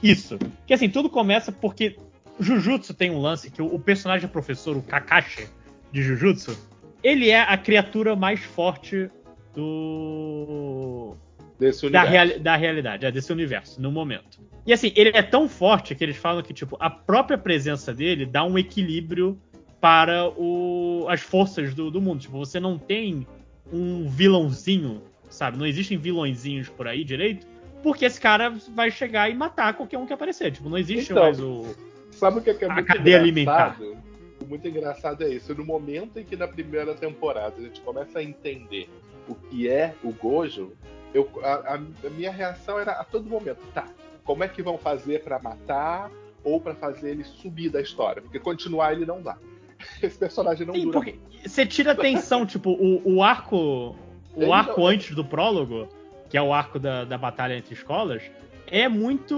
Isso. 0.00 0.38
Que 0.64 0.72
assim, 0.72 0.88
tudo 0.88 1.10
começa 1.10 1.50
porque 1.50 1.96
Jujutsu 2.38 2.94
tem 2.94 3.10
um 3.10 3.20
lance 3.20 3.50
que 3.50 3.60
o, 3.60 3.66
o 3.66 3.80
personagem 3.80 4.28
professor, 4.28 4.76
o 4.76 4.80
Kakashi 4.80 5.48
de 5.96 6.02
Jujutsu, 6.02 6.54
ele 7.02 7.30
é 7.30 7.40
a 7.40 7.56
criatura 7.56 8.14
mais 8.14 8.40
forte 8.40 9.10
do. 9.54 11.14
Desse 11.58 11.88
Da, 11.88 12.02
reali- 12.02 12.38
da 12.38 12.54
realidade, 12.54 13.06
é, 13.06 13.10
desse 13.10 13.32
universo, 13.32 13.80
no 13.80 13.90
momento. 13.90 14.38
E 14.66 14.74
assim, 14.74 14.92
ele 14.94 15.10
é 15.14 15.22
tão 15.22 15.48
forte 15.48 15.94
que 15.94 16.04
eles 16.04 16.16
falam 16.18 16.42
que, 16.42 16.52
tipo, 16.52 16.76
a 16.78 16.90
própria 16.90 17.38
presença 17.38 17.94
dele 17.94 18.26
dá 18.26 18.44
um 18.44 18.58
equilíbrio 18.58 19.38
para 19.80 20.28
o, 20.36 21.06
as 21.08 21.22
forças 21.22 21.72
do, 21.72 21.90
do 21.90 21.98
mundo. 22.00 22.20
Tipo, 22.20 22.36
você 22.36 22.60
não 22.60 22.76
tem 22.76 23.26
um 23.72 24.06
vilãozinho, 24.06 25.00
sabe? 25.30 25.56
Não 25.56 25.64
existem 25.64 25.96
vilõezinhos 25.96 26.68
por 26.68 26.86
aí 26.86 27.02
direito, 27.04 27.46
porque 27.82 28.04
esse 28.04 28.20
cara 28.20 28.52
vai 28.74 28.90
chegar 28.90 29.30
e 29.30 29.34
matar 29.34 29.72
qualquer 29.74 29.96
um 29.96 30.04
que 30.06 30.12
aparecer. 30.12 30.52
Tipo, 30.52 30.68
não 30.68 30.76
existe 30.76 31.10
Então, 31.12 31.22
mais 31.24 31.40
o. 31.40 31.74
Sabe 32.10 32.38
o 32.38 32.42
que 32.42 32.50
é, 32.50 32.54
que 32.54 32.64
é 32.66 32.70
A 32.70 32.74
muito 32.74 32.86
cadeia 32.86 33.26
engraçado? 33.26 33.96
O 34.40 34.44
muito 34.44 34.66
engraçado 34.68 35.22
é 35.24 35.28
isso. 35.30 35.54
No 35.54 35.64
momento 35.64 36.18
em 36.18 36.24
que 36.24 36.36
na 36.36 36.46
primeira 36.46 36.94
temporada 36.94 37.54
a 37.58 37.62
gente 37.62 37.80
começa 37.80 38.18
a 38.18 38.22
entender 38.22 38.88
o 39.28 39.34
que 39.34 39.68
é 39.68 39.94
o 40.04 40.12
Gojo, 40.12 40.72
eu, 41.14 41.28
a, 41.42 41.74
a- 41.74 42.10
minha 42.10 42.30
reação 42.30 42.78
era 42.78 42.92
a 42.92 43.04
todo 43.04 43.28
momento, 43.28 43.60
tá, 43.72 43.86
como 44.24 44.44
é 44.44 44.48
que 44.48 44.62
vão 44.62 44.76
fazer 44.76 45.22
pra 45.22 45.38
matar 45.38 46.10
ou 46.44 46.60
pra 46.60 46.74
fazer 46.74 47.10
ele 47.10 47.24
subir 47.24 47.70
da 47.70 47.80
história? 47.80 48.20
Porque 48.22 48.38
continuar 48.38 48.92
ele 48.92 49.06
não 49.06 49.22
dá. 49.22 49.36
Esse 50.02 50.18
personagem 50.18 50.66
não 50.66 50.74
Sim, 50.74 50.84
dura. 50.84 50.92
porque 51.00 51.18
você 51.46 51.64
tira 51.66 51.92
atenção, 51.92 52.44
tipo, 52.46 52.70
o, 52.70 53.16
o 53.16 53.22
arco. 53.22 53.96
Ele 54.36 54.46
O 54.46 54.52
arco 54.52 54.80
não- 54.80 54.86
antes 54.88 55.14
do 55.14 55.24
prólogo, 55.24 55.88
que 56.28 56.36
é 56.36 56.42
o 56.42 56.52
arco 56.52 56.78
da, 56.78 57.04
da 57.04 57.16
batalha 57.16 57.56
entre 57.56 57.72
escolas, 57.72 58.22
é 58.66 58.86
muito. 58.88 59.34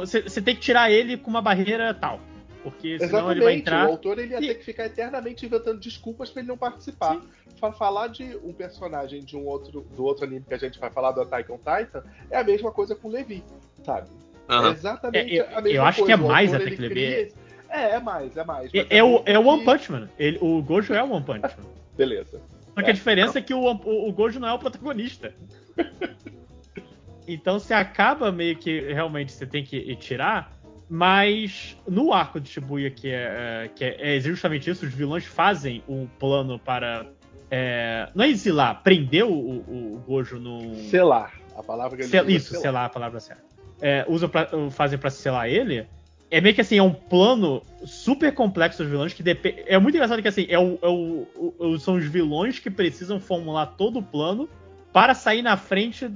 Você 0.00 0.40
tem 0.40 0.54
que 0.54 0.60
tirar 0.62 0.90
ele 0.90 1.16
com 1.18 1.28
uma 1.30 1.42
barreira 1.42 1.92
tal. 1.92 2.18
Porque 2.62 2.96
senão 2.98 3.08
Exatamente, 3.08 3.36
ele 3.38 3.44
vai 3.44 3.54
entrar. 3.54 3.88
o 3.88 3.90
autor 3.92 4.18
ele 4.18 4.32
ia 4.32 4.38
E- 4.40 4.46
ter 4.48 4.54
que 4.54 4.64
ficar 4.64 4.86
eternamente 4.86 5.44
inventando 5.44 5.80
desculpas 5.80 6.30
pra 6.30 6.40
ele 6.40 6.48
não 6.48 6.56
participar. 6.56 7.20
Pra 7.58 7.72
falar 7.72 8.08
de 8.08 8.36
um 8.42 8.52
personagem 8.52 9.20
de 9.24 9.36
um 9.36 9.44
outro 9.46 9.80
do 9.96 10.04
outro 10.04 10.24
anime 10.24 10.44
que 10.46 10.54
a 10.54 10.58
gente 10.58 10.78
vai 10.78 10.90
falar 10.90 11.12
do 11.12 11.20
Attack 11.22 11.50
on 11.50 11.58
Titan, 11.58 12.02
é 12.30 12.38
a 12.38 12.44
mesma 12.44 12.70
coisa 12.72 12.94
com 12.94 13.08
o 13.08 13.10
Levi, 13.10 13.42
sabe? 13.84 14.08
É 14.48 14.52
Aham. 14.54 14.70
exatamente 14.72 15.38
É, 15.38 15.40
eu- 15.40 15.46
a 15.56 15.60
mesma 15.60 15.70
eu 15.78 15.84
acho 15.84 15.98
coisa. 16.00 16.16
que 16.16 16.22
é 16.24 16.28
mais 16.28 16.54
até 16.54 16.64
ele 16.64 16.76
que 16.76 16.82
Levi 16.82 16.94
cria- 16.94 17.28
É, 17.68 17.90
é 17.96 18.00
mais, 18.00 18.36
é 18.36 18.44
mais. 18.44 18.70
É, 18.74 18.86
é 18.98 19.02
o, 19.04 19.22
é 19.24 19.38
o 19.38 19.46
One 19.46 19.64
Punch 19.64 19.90
Man. 19.90 20.08
Ele, 20.18 20.38
o 20.40 20.60
Gojo 20.62 20.92
é 20.92 21.02
o 21.02 21.10
One 21.12 21.24
Punch 21.24 21.40
Man. 21.42 21.64
Beleza. 21.96 22.40
Só 22.74 22.82
que 22.82 22.90
a 22.90 22.92
diferença 22.92 23.38
é 23.38 23.42
que 23.42 23.54
o, 23.54 23.60
o, 23.60 24.08
o 24.08 24.12
Gojo 24.12 24.38
não 24.40 24.48
é 24.48 24.52
o 24.52 24.58
protagonista. 24.58 25.34
Então 27.26 27.58
você 27.58 27.72
acaba 27.72 28.32
meio 28.32 28.56
que 28.56 28.80
realmente 28.92 29.30
você 29.32 29.46
tem 29.46 29.62
que 29.64 29.94
tirar. 29.96 30.52
Mas 30.94 31.74
no 31.88 32.12
arco 32.12 32.38
de 32.38 32.50
Shibuya, 32.50 32.90
que 32.90 33.08
é, 33.08 33.64
é, 33.64 33.68
que 33.74 33.82
é 33.82 34.20
justamente 34.20 34.68
isso, 34.68 34.84
os 34.84 34.92
vilões 34.92 35.24
fazem 35.24 35.82
um 35.88 36.06
plano 36.06 36.58
para. 36.58 37.06
é, 37.50 38.10
não 38.14 38.22
é 38.22 38.28
exilar, 38.28 38.82
prender 38.82 39.24
o, 39.24 39.32
o, 39.32 39.94
o 39.96 40.04
Gojo 40.06 40.38
no. 40.38 40.74
Selar. 40.90 41.32
A 41.56 41.62
palavra 41.62 41.96
que 41.96 42.02
ele 42.02 42.10
Sel- 42.10 42.26
é 42.26 42.32
isso, 42.32 42.54
selar 42.56 42.84
a 42.84 42.88
palavra 42.90 43.20
certa. 43.20 43.42
É, 43.80 44.04
usam 44.06 44.28
pra, 44.28 44.46
fazem 44.70 44.98
pra 44.98 45.08
selar 45.08 45.48
ele. 45.48 45.86
É 46.30 46.42
meio 46.42 46.54
que 46.54 46.60
assim, 46.60 46.76
é 46.76 46.82
um 46.82 46.92
plano 46.92 47.62
super 47.86 48.34
complexo 48.34 48.82
dos 48.82 48.90
vilões 48.90 49.14
que 49.14 49.22
depende. 49.22 49.64
É 49.66 49.78
muito 49.78 49.94
engraçado 49.94 50.20
que 50.20 50.28
assim, 50.28 50.44
é 50.46 50.52
é 50.54 50.58
o- 50.58 51.26
o- 51.58 51.78
são 51.78 51.94
os 51.96 52.04
vilões 52.04 52.58
que 52.58 52.70
precisam 52.70 53.18
formular 53.18 53.64
todo 53.78 53.98
o 54.00 54.02
plano 54.02 54.46
para 54.92 55.14
sair 55.14 55.40
na 55.40 55.56
frente 55.56 56.06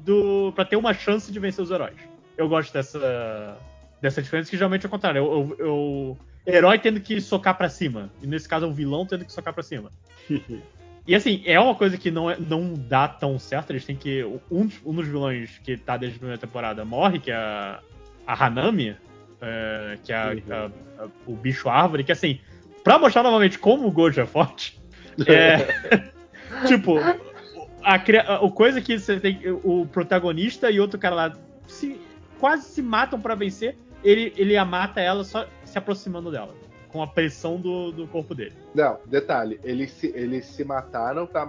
do. 0.00 0.52
para 0.56 0.64
ter 0.64 0.74
uma 0.74 0.92
chance 0.92 1.30
de 1.30 1.38
vencer 1.38 1.62
os 1.62 1.70
heróis. 1.70 1.94
Eu 2.36 2.48
gosto 2.48 2.72
dessa. 2.72 3.56
Dessa 4.04 4.20
diferença, 4.22 4.50
que 4.50 4.56
geralmente 4.56 4.84
é 4.84 4.86
o 4.86 4.90
contrário. 4.90 5.18
Eu, 5.18 5.56
eu, 5.58 5.66
eu- 5.66 6.18
herói 6.54 6.78
tendo 6.78 7.00
que 7.00 7.20
socar 7.22 7.56
pra 7.56 7.68
cima. 7.70 8.10
E 8.22 8.26
nesse 8.26 8.46
caso 8.46 8.66
é 8.66 8.68
o 8.68 8.72
vilão 8.72 9.06
tendo 9.06 9.24
que 9.24 9.32
socar 9.32 9.52
pra 9.54 9.62
cima. 9.62 9.90
E 11.06 11.14
assim, 11.14 11.42
é 11.44 11.60
uma 11.60 11.74
coisa 11.74 11.98
que 11.98 12.10
não, 12.10 12.30
é- 12.30 12.38
não 12.38 12.72
dá 12.72 13.06
tão 13.06 13.38
certo. 13.38 13.68
Eles 13.70 13.84
têm 13.84 13.94
que. 13.94 14.24
Um, 14.50 14.64
dos- 14.64 14.80
um 14.86 14.94
dos 14.94 15.06
vilões 15.06 15.58
que 15.62 15.76
tá 15.76 15.98
desde 15.98 16.16
a 16.16 16.18
primeira 16.18 16.40
temporada 16.40 16.82
morre, 16.82 17.18
que 17.18 17.30
é 17.30 17.34
a, 17.34 17.80
a 18.26 18.46
Hanami, 18.46 18.96
é, 19.38 19.98
que 20.02 20.10
é 20.10 20.16
a- 20.16 20.30
Uhum. 20.30 20.70
a- 20.98 21.02
a- 21.04 21.08
o 21.26 21.36
bicho 21.36 21.68
árvore, 21.68 22.04
que 22.04 22.10
assim, 22.12 22.40
pra 22.82 22.98
mostrar 22.98 23.22
novamente 23.22 23.58
como 23.58 23.86
o 23.86 23.90
Gojo 23.92 24.18
é 24.18 24.24
forte, 24.24 24.80
é. 25.26 25.58
tipo, 26.66 26.96
a, 27.82 27.96
a- 27.96 28.40
o 28.40 28.50
coisa 28.50 28.80
que 28.80 28.98
você 28.98 29.20
tem. 29.20 29.40
O 29.62 29.86
protagonista 29.86 30.70
e 30.70 30.80
outro 30.80 30.98
cara 30.98 31.14
lá 31.14 31.32
se, 31.66 32.00
quase 32.40 32.64
se 32.68 32.80
matam 32.80 33.20
pra 33.20 33.34
vencer. 33.34 33.76
Ele, 34.04 34.32
ele 34.36 34.56
a 34.56 34.64
mata 34.64 35.00
ela 35.00 35.24
só 35.24 35.46
se 35.64 35.78
aproximando 35.78 36.30
dela. 36.30 36.54
Com 36.88 37.02
a 37.02 37.06
pressão 37.08 37.60
do, 37.60 37.90
do 37.90 38.06
corpo 38.06 38.36
dele. 38.36 38.52
Não, 38.72 39.00
detalhe, 39.06 39.58
eles 39.64 39.90
se, 39.90 40.12
eles 40.14 40.44
se 40.46 40.62
mataram 40.64 41.26
pra, 41.26 41.44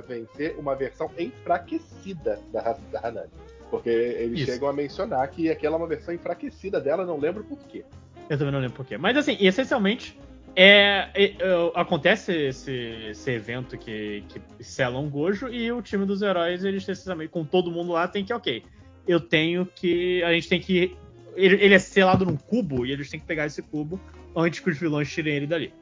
vencer 0.00 0.54
uma 0.56 0.76
versão 0.76 1.10
enfraquecida 1.18 2.38
da, 2.52 2.60
Ha- 2.60 2.78
da 2.92 3.08
Hanami. 3.08 3.30
Porque 3.70 3.88
eles 3.88 4.40
Isso. 4.40 4.52
chegam 4.52 4.68
a 4.68 4.72
mencionar 4.72 5.26
que 5.28 5.50
aquela 5.50 5.74
é 5.74 5.78
uma 5.78 5.88
versão 5.88 6.14
enfraquecida 6.14 6.80
dela, 6.80 7.04
não 7.04 7.18
lembro 7.18 7.42
por 7.42 7.58
quê. 7.66 7.84
Eu 8.30 8.38
também 8.38 8.52
não 8.52 8.60
lembro 8.60 8.76
porquê. 8.76 8.96
Mas 8.96 9.16
assim, 9.16 9.36
essencialmente, 9.40 10.16
é, 10.54 11.08
é- 11.14 11.24
é, 11.40 11.72
acontece 11.74 12.32
esse, 12.32 12.72
esse 13.10 13.30
evento 13.32 13.76
que, 13.76 14.22
que 14.28 14.40
sela 14.62 14.98
um 15.00 15.10
Gojo 15.10 15.48
e 15.48 15.72
o 15.72 15.82
time 15.82 16.06
dos 16.06 16.22
heróis, 16.22 16.62
eles 16.64 16.86
com 17.30 17.44
todo 17.44 17.70
mundo 17.70 17.92
lá, 17.92 18.06
tem 18.06 18.24
que, 18.24 18.32
ok, 18.32 18.62
eu 19.08 19.18
tenho 19.18 19.66
que. 19.66 20.22
A 20.22 20.32
gente 20.32 20.48
tem 20.48 20.60
que. 20.60 20.96
Ele, 21.36 21.56
ele 21.62 21.74
é 21.74 21.78
selado 21.78 22.24
num 22.24 22.36
cubo 22.36 22.84
e 22.86 22.92
eles 22.92 23.08
têm 23.10 23.18
que 23.20 23.26
pegar 23.26 23.46
esse 23.46 23.62
cubo 23.62 24.00
antes 24.36 24.60
que 24.60 24.70
os 24.70 24.78
vilões 24.78 25.10
tirem 25.12 25.34
ele 25.36 25.46
dali. 25.46 25.72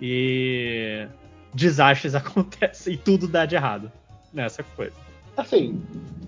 E. 0.00 1.06
Desastres 1.54 2.14
acontecem 2.16 2.94
e 2.94 2.96
tudo 2.96 3.26
dá 3.26 3.46
de 3.46 3.54
errado 3.54 3.90
nessa 4.32 4.62
coisa. 4.62 4.92
Assim, 5.36 5.82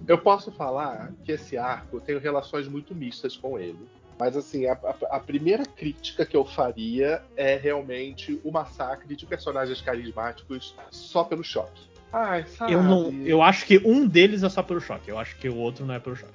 eu 0.06 0.16
posso 0.18 0.50
falar 0.52 1.12
que 1.24 1.32
esse 1.32 1.56
arco 1.58 2.00
tem 2.00 2.18
relações 2.18 2.66
muito 2.68 2.94
mistas 2.94 3.36
com 3.36 3.58
ele. 3.58 3.78
Mas 4.18 4.36
assim, 4.36 4.66
a, 4.66 4.72
a- 4.72 5.16
a 5.16 5.20
primeira 5.20 5.64
crítica 5.64 6.26
que 6.26 6.36
eu 6.36 6.44
faria 6.44 7.22
é 7.36 7.56
realmente 7.56 8.40
o 8.42 8.50
massacre 8.50 9.14
de 9.14 9.24
personagens 9.26 9.80
carismáticos 9.80 10.74
só 10.90 11.22
pelo 11.24 11.44
choque. 11.44 11.82
Ai, 12.12 12.44
sabe? 12.46 12.72
Eu 12.72 12.82
não. 12.82 13.12
Eu 13.24 13.42
acho 13.42 13.66
que 13.66 13.78
um 13.84 14.06
deles 14.08 14.42
é 14.42 14.48
só 14.48 14.62
pelo 14.62 14.80
choque. 14.80 15.10
Eu 15.10 15.18
acho 15.18 15.36
que 15.36 15.48
o 15.48 15.56
outro 15.56 15.84
não 15.84 15.94
é 15.94 16.00
pelo 16.00 16.16
choque. 16.16 16.32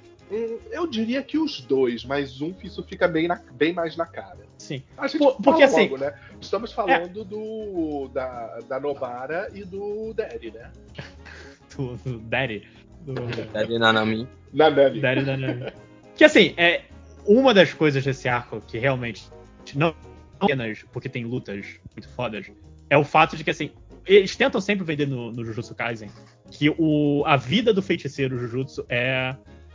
Eu 0.70 0.86
diria 0.86 1.22
que 1.22 1.38
os 1.38 1.60
dois, 1.60 2.04
mas 2.04 2.40
um 2.40 2.54
isso 2.62 2.82
fica 2.82 3.06
bem, 3.06 3.28
na- 3.28 3.40
bem 3.52 3.72
mais 3.72 3.96
na 3.96 4.06
cara. 4.06 4.38
Sim. 4.58 4.82
A 4.96 5.06
gente 5.06 5.18
Por- 5.18 5.36
porque, 5.40 5.62
assim, 5.62 5.82
logo, 5.82 5.98
né? 5.98 6.14
Estamos 6.40 6.72
falando 6.72 7.24
do 7.24 8.08
da, 8.12 8.58
da 8.68 8.80
Nobara 8.80 9.48
e 9.54 9.64
do 9.64 10.12
Daddy, 10.14 10.50
né? 10.50 10.70
Do, 11.76 11.96
do 11.96 12.18
Daddy. 12.20 12.68
Do, 13.00 13.14
Daddy 13.52 13.78
Nanami. 13.78 14.28
Na 14.52 14.70
Nami. 14.70 15.00
Daddy 15.00 15.24
da 15.24 15.36
Nami. 15.36 15.72
Que 16.14 16.22
assim, 16.22 16.54
é, 16.56 16.82
uma 17.26 17.52
das 17.52 17.72
coisas 17.72 18.04
desse 18.04 18.28
arco 18.28 18.60
que 18.60 18.78
realmente 18.78 19.28
não 19.74 19.92
apenas 20.38 20.84
porque 20.92 21.08
tem 21.08 21.24
lutas 21.24 21.80
muito 21.94 22.08
fodas, 22.10 22.50
é 22.88 22.96
o 22.96 23.04
fato 23.04 23.36
de 23.36 23.42
que 23.42 23.50
assim, 23.50 23.70
eles 24.06 24.36
tentam 24.36 24.60
sempre 24.60 24.84
vender 24.84 25.08
no, 25.08 25.32
no 25.32 25.44
Jujutsu 25.44 25.74
Kaisen 25.74 26.10
que 26.50 26.70
o, 26.78 27.24
a 27.26 27.36
vida 27.36 27.72
do 27.72 27.82
feiticeiro 27.82 28.38
Jujutsu 28.38 28.84
é, 28.88 29.34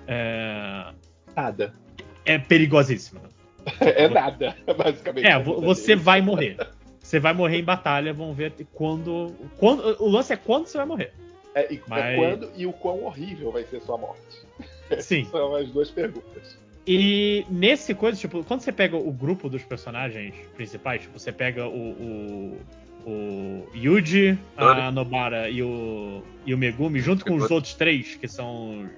é 0.10 0.94
Nada. 1.36 1.74
é 2.26 2.38
perigosíssima. 2.38 3.22
É 3.82 4.08
nada, 4.08 4.56
basicamente. 4.66 5.28
É, 5.28 5.38
você 5.38 5.96
vai 5.96 6.22
morrer. 6.22 6.58
Você 7.00 7.20
vai 7.20 7.34
morrer 7.34 7.60
em 7.60 7.64
batalha, 7.64 8.14
vamos 8.14 8.36
ver 8.36 8.54
quando, 8.74 9.36
quando. 9.58 9.96
O 10.02 10.10
lance 10.10 10.34
é 10.34 10.36
quando 10.38 10.68
você 10.68 10.78
vai 10.78 10.88
morrer. 10.88 11.14
É, 11.54 11.74
e, 11.74 11.78
é 11.78 11.82
Mas- 11.88 12.16
quando 12.16 12.50
e 12.56 12.66
o 12.66 12.74
quão 12.74 13.04
horrível 13.04 13.52
vai 13.52 13.64
ser 13.64 13.82
sua 13.82 13.98
morte. 13.98 14.22
Sim. 15.00 15.26
São 15.26 15.56
as 15.56 15.70
duas 15.70 15.92
perguntas. 15.92 16.58
E 16.88 17.46
nesse 17.50 17.94
coisa, 17.94 18.18
tipo, 18.18 18.44
quando 18.44 18.62
você 18.62 18.72
pega 18.72 18.96
o 18.96 19.12
grupo 19.12 19.50
dos 19.50 19.64
personagens 19.64 20.34
principais, 20.56 21.02
tipo, 21.02 21.20
você 21.20 21.32
pega 21.32 21.68
o. 21.68 21.92
o, 21.92 22.58
o 23.06 23.68
Yuji, 23.76 24.38
a. 24.58 24.90
Nobara 24.92 25.50
e 25.50 25.62
o, 25.62 26.24
e 26.46 26.54
o 26.54 26.58
Megumi, 26.58 27.00
junto 27.00 27.24
com 27.26 27.36
os 27.36 27.52
outros 27.52 27.74
três, 27.76 28.16
que 28.16 28.28
são 28.28 28.86
os. 28.86 28.90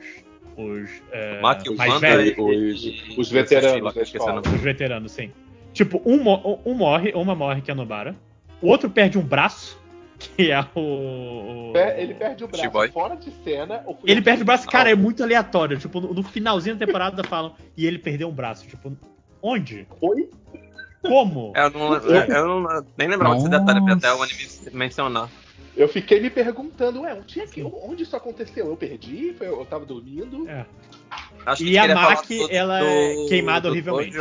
Os, 0.66 0.90
é, 1.12 1.42
mais 1.42 2.00
velhos, 2.00 2.36
Os- 2.38 2.84
e- 2.86 3.16
os 3.18 3.32
veteranos 3.32 3.94
lá, 3.96 4.34
nome. 4.34 4.48
os 4.56 4.62
veteranos, 4.62 5.12
sim. 5.12 5.32
Tipo, 5.74 6.02
um, 6.06 6.20
um 6.66 6.74
morre, 6.74 7.12
uma 7.16 7.34
morre, 7.36 7.62
que 7.62 7.72
é 7.72 7.74
a 7.74 7.76
Nobara. 7.76 8.16
O 8.62 8.68
outro 8.68 8.90
perde 8.90 9.18
um 9.18 9.22
braço, 9.22 9.80
que 10.20 10.52
é 10.52 10.60
o. 10.76 11.72
É, 11.76 12.02
ele 12.04 12.14
perde 12.14 12.44
o 12.44 12.48
braço 12.48 12.64
Chiboy. 12.64 12.90
fora 12.90 13.16
de 13.16 13.32
cena. 13.44 13.84
Ele 14.06 14.22
perde 14.22 14.44
o 14.44 14.46
braço, 14.46 14.66
que- 14.66 14.72
cara, 14.72 14.92
é 14.92 14.96
muito 14.96 15.24
aleatório. 15.24 15.78
Tipo, 15.78 16.00
no, 16.02 16.14
no 16.14 16.24
finalzinho 16.24 16.76
da 16.76 16.86
temporada 16.86 17.24
falam, 17.24 17.56
e 17.78 17.86
ele 17.88 17.98
perdeu 17.98 18.28
um 18.28 18.34
braço. 18.34 18.68
Tipo, 18.68 18.92
onde? 19.42 19.88
Oi? 20.02 20.30
Como? 21.02 21.52
É, 21.56 21.66
Eu, 21.66 21.70
não, 21.72 21.94
eu, 21.96 22.12
eu 22.12 22.60
não- 22.62 22.86
nem 22.96 23.08
lembrava 23.08 23.36
desse 23.36 23.50
detalhe 23.50 23.92
até 23.92 24.14
o 24.14 24.22
anime 24.22 24.40
mencionar. 24.72 25.30
Eu 25.76 25.88
fiquei 25.88 26.20
me 26.20 26.30
perguntando, 26.30 27.02
ué, 27.02 27.14
onde, 27.14 27.40
é 27.40 27.48
que, 27.48 27.64
onde 27.64 28.04
isso 28.04 28.16
aconteceu? 28.16 28.68
Eu 28.68 28.76
perdi? 28.78 29.34
Foi- 29.34 29.48
Eu 29.48 29.66
tava 29.66 29.86
dormindo? 29.86 30.48
É. 30.50 30.66
Acho 31.46 31.64
E 31.64 31.78
a 31.78 31.88
do- 31.88 32.52
ela 32.52 32.84
é 32.84 33.14
do- 33.16 33.26
queimada 33.28 33.70
do 33.70 33.72
horrivelmente. 33.72 34.18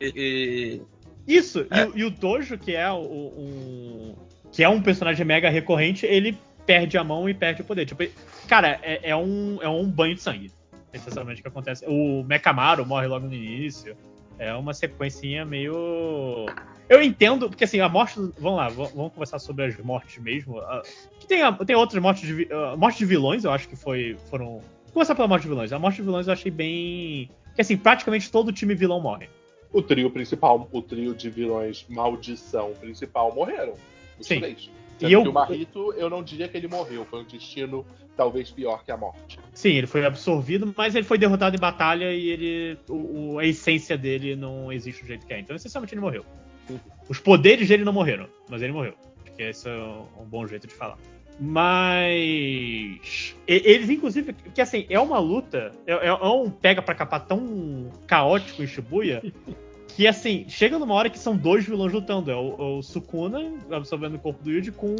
E, 0.00 0.12
e- 0.14 0.82
Isso, 1.26 1.66
É. 1.70 1.80
e, 1.80 1.84
o- 1.86 1.98
e 1.98 2.04
o 2.04 2.10
Tojo, 2.10 2.58
que 2.58 2.74
é 2.74 2.90
o, 2.90 2.98
um. 2.98 4.14
Que 4.52 4.62
é 4.64 4.68
um 4.68 4.82
personagem 4.82 5.24
mega 5.24 5.48
recorrente, 5.48 6.04
ele 6.06 6.36
perde 6.66 6.98
a 6.98 7.04
mão 7.04 7.28
e 7.28 7.34
perde 7.34 7.62
o 7.62 7.64
poder. 7.64 7.86
Tipo, 7.86 8.04
cara, 8.48 8.78
é, 8.82 9.10
é 9.10 9.16
um, 9.16 9.58
é 9.62 9.68
um 9.68 9.88
banho 9.88 10.14
de 10.14 10.20
sangue. 10.22 10.50
Essencialmente 10.92 11.40
o 11.40 11.42
que 11.42 11.48
acontece. 11.48 11.84
O 11.86 12.24
Mekamaru 12.24 12.84
morre 12.84 13.06
logo 13.06 13.26
no 13.26 13.34
início. 13.34 13.96
É 14.40 14.54
uma 14.54 14.72
sequencinha 14.72 15.44
meio. 15.44 16.46
Eu 16.88 17.02
entendo, 17.02 17.48
porque 17.50 17.64
assim, 17.64 17.78
a 17.80 17.88
morte. 17.90 18.14
Vamos 18.38 18.56
lá, 18.56 18.68
vamos 18.70 19.12
conversar 19.12 19.38
sobre 19.38 19.66
as 19.66 19.76
mortes 19.76 20.16
mesmo. 20.22 20.58
Ah, 20.60 20.82
Que 21.20 21.26
tem, 21.26 21.42
a- 21.42 21.52
tem 21.52 21.76
outras 21.76 22.02
mortes 22.02 22.26
de, 22.26 22.48
ah, 22.50 22.74
mortes 22.74 22.98
de 22.98 23.04
vilões, 23.04 23.44
eu 23.44 23.52
acho 23.52 23.68
que 23.68 23.76
foi, 23.76 24.16
foram. 24.30 24.46
Vou 24.86 24.94
começar 24.94 25.14
pela 25.14 25.28
morte 25.28 25.42
de 25.42 25.48
vilões. 25.50 25.72
A 25.74 25.78
morte 25.78 25.96
de 25.96 26.02
vilões 26.02 26.26
eu 26.26 26.32
achei 26.32 26.50
bem. 26.50 27.30
Que 27.54 27.60
assim, 27.60 27.76
praticamente 27.76 28.30
todo 28.32 28.50
time 28.50 28.74
vilão 28.74 28.98
morre. 28.98 29.28
O 29.72 29.82
trio 29.82 30.10
principal, 30.10 30.66
o 30.72 30.80
trio 30.82 31.14
de 31.14 31.28
vilões 31.28 31.84
maldição 31.88 32.72
principal 32.80 33.32
morreram. 33.34 33.74
Os 34.18 34.26
Sim. 34.26 34.40
três. 34.40 34.70
E 35.00 35.04
Sendo 35.04 35.12
eu- 35.12 35.22
que 35.22 35.28
o 35.28 35.32
Marrito, 35.32 35.92
eu 35.94 36.10
não 36.10 36.22
diria 36.22 36.46
que 36.46 36.56
ele 36.56 36.68
morreu. 36.68 37.06
Foi 37.08 37.20
um 37.20 37.24
destino 37.24 37.86
talvez 38.16 38.50
pior 38.50 38.84
que 38.84 38.92
a 38.92 38.96
morte. 38.98 39.38
Sim, 39.54 39.70
ele 39.70 39.86
foi 39.86 40.04
absorvido, 40.04 40.72
mas 40.76 40.94
ele 40.94 41.04
foi 41.06 41.16
derrotado 41.16 41.56
em 41.56 41.58
batalha 41.58 42.12
e 42.12 42.28
ele. 42.28 42.78
O, 42.88 43.32
o- 43.34 43.38
a 43.38 43.46
essência 43.46 43.96
dele 43.96 44.36
não 44.36 44.70
existe 44.70 45.00
do 45.02 45.08
jeito 45.08 45.26
que 45.26 45.32
é. 45.32 45.40
Então, 45.40 45.56
essencialmente, 45.56 45.94
ele 45.94 46.02
morreu. 46.02 46.24
Os 47.08 47.18
poderes 47.18 47.66
dele 47.66 47.82
não 47.84 47.92
morreram, 47.94 48.26
mas 48.48 48.60
ele 48.62 48.72
morreu. 48.72 48.94
Acho 49.24 49.32
que 49.34 49.42
esse 49.42 49.68
é 49.68 49.72
um, 49.72 50.24
bom 50.26 50.46
jeito 50.46 50.66
de 50.66 50.74
falar. 50.74 50.98
Mas. 51.40 53.34
e- 53.48 53.62
Eles, 53.64 53.88
inclusive, 53.88 54.34
que 54.54 54.60
assim, 54.60 54.86
é 54.88 55.00
uma 55.00 55.18
luta. 55.18 55.72
É, 55.86 56.06
é 56.08 56.12
um 56.14 56.50
pega 56.50 56.82
pra 56.82 56.94
capar 56.94 57.26
tão 57.26 57.90
caótico 58.06 58.62
em 58.62 58.66
Shibuya. 58.66 59.22
Que 59.96 60.06
assim, 60.06 60.44
chega 60.48 60.78
numa 60.78 60.94
hora 60.94 61.10
que 61.10 61.18
são 61.18 61.36
dois 61.36 61.64
vilões 61.64 61.92
lutando. 61.92 62.30
É 62.30 62.36
o, 62.36 62.78
o 62.78 62.82
Sukuna 62.82 63.52
absorvendo 63.70 64.14
o 64.16 64.18
corpo 64.18 64.42
do 64.42 64.50
Yuji 64.50 64.72
com 64.72 64.96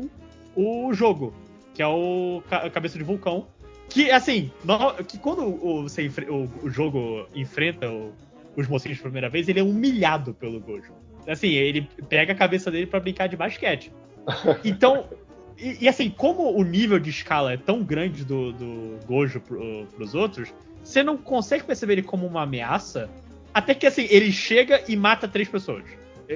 o 0.56 0.92
jogo, 0.92 1.32
que 1.74 1.82
é 1.82 1.86
o 1.86 2.42
ca- 2.48 2.68
cabeça 2.70 2.98
de 2.98 3.04
vulcão. 3.04 3.46
Que, 3.88 4.10
assim, 4.10 4.50
que 5.08 5.18
quando 5.18 5.42
o, 5.42 5.84
o, 5.84 6.48
o 6.62 6.70
jogo 6.70 7.26
enfrenta 7.34 7.90
o- 7.90 8.12
os 8.56 8.68
mocinhos 8.68 8.98
pela 8.98 9.08
primeira 9.10 9.28
vez, 9.28 9.48
ele 9.48 9.60
é 9.60 9.62
humilhado 9.62 10.34
pelo 10.34 10.60
Gojo. 10.60 10.92
Assim, 11.26 11.48
ele 11.48 11.88
pega 12.08 12.32
a 12.32 12.36
cabeça 12.36 12.70
dele 12.70 12.86
pra 12.86 13.00
brincar 13.00 13.26
de 13.28 13.36
basquete. 13.36 13.92
Então, 14.64 15.06
e, 15.58 15.84
e 15.84 15.88
assim, 15.88 16.10
como 16.10 16.50
o 16.56 16.62
nível 16.62 16.98
de 16.98 17.10
escala 17.10 17.52
é 17.52 17.56
tão 17.56 17.82
grande 17.82 18.24
do, 18.24 18.52
do 18.52 18.98
Gojo 19.06 19.40
pro, 19.40 19.86
pros 19.94 20.14
outros, 20.14 20.52
você 20.82 21.02
não 21.02 21.16
consegue 21.16 21.64
perceber 21.64 21.94
ele 21.94 22.02
como 22.02 22.26
uma 22.26 22.42
ameaça, 22.42 23.08
até 23.52 23.74
que, 23.74 23.86
assim, 23.86 24.06
ele 24.10 24.30
chega 24.32 24.82
e 24.88 24.96
mata 24.96 25.26
três 25.28 25.48
pessoas. 25.48 25.84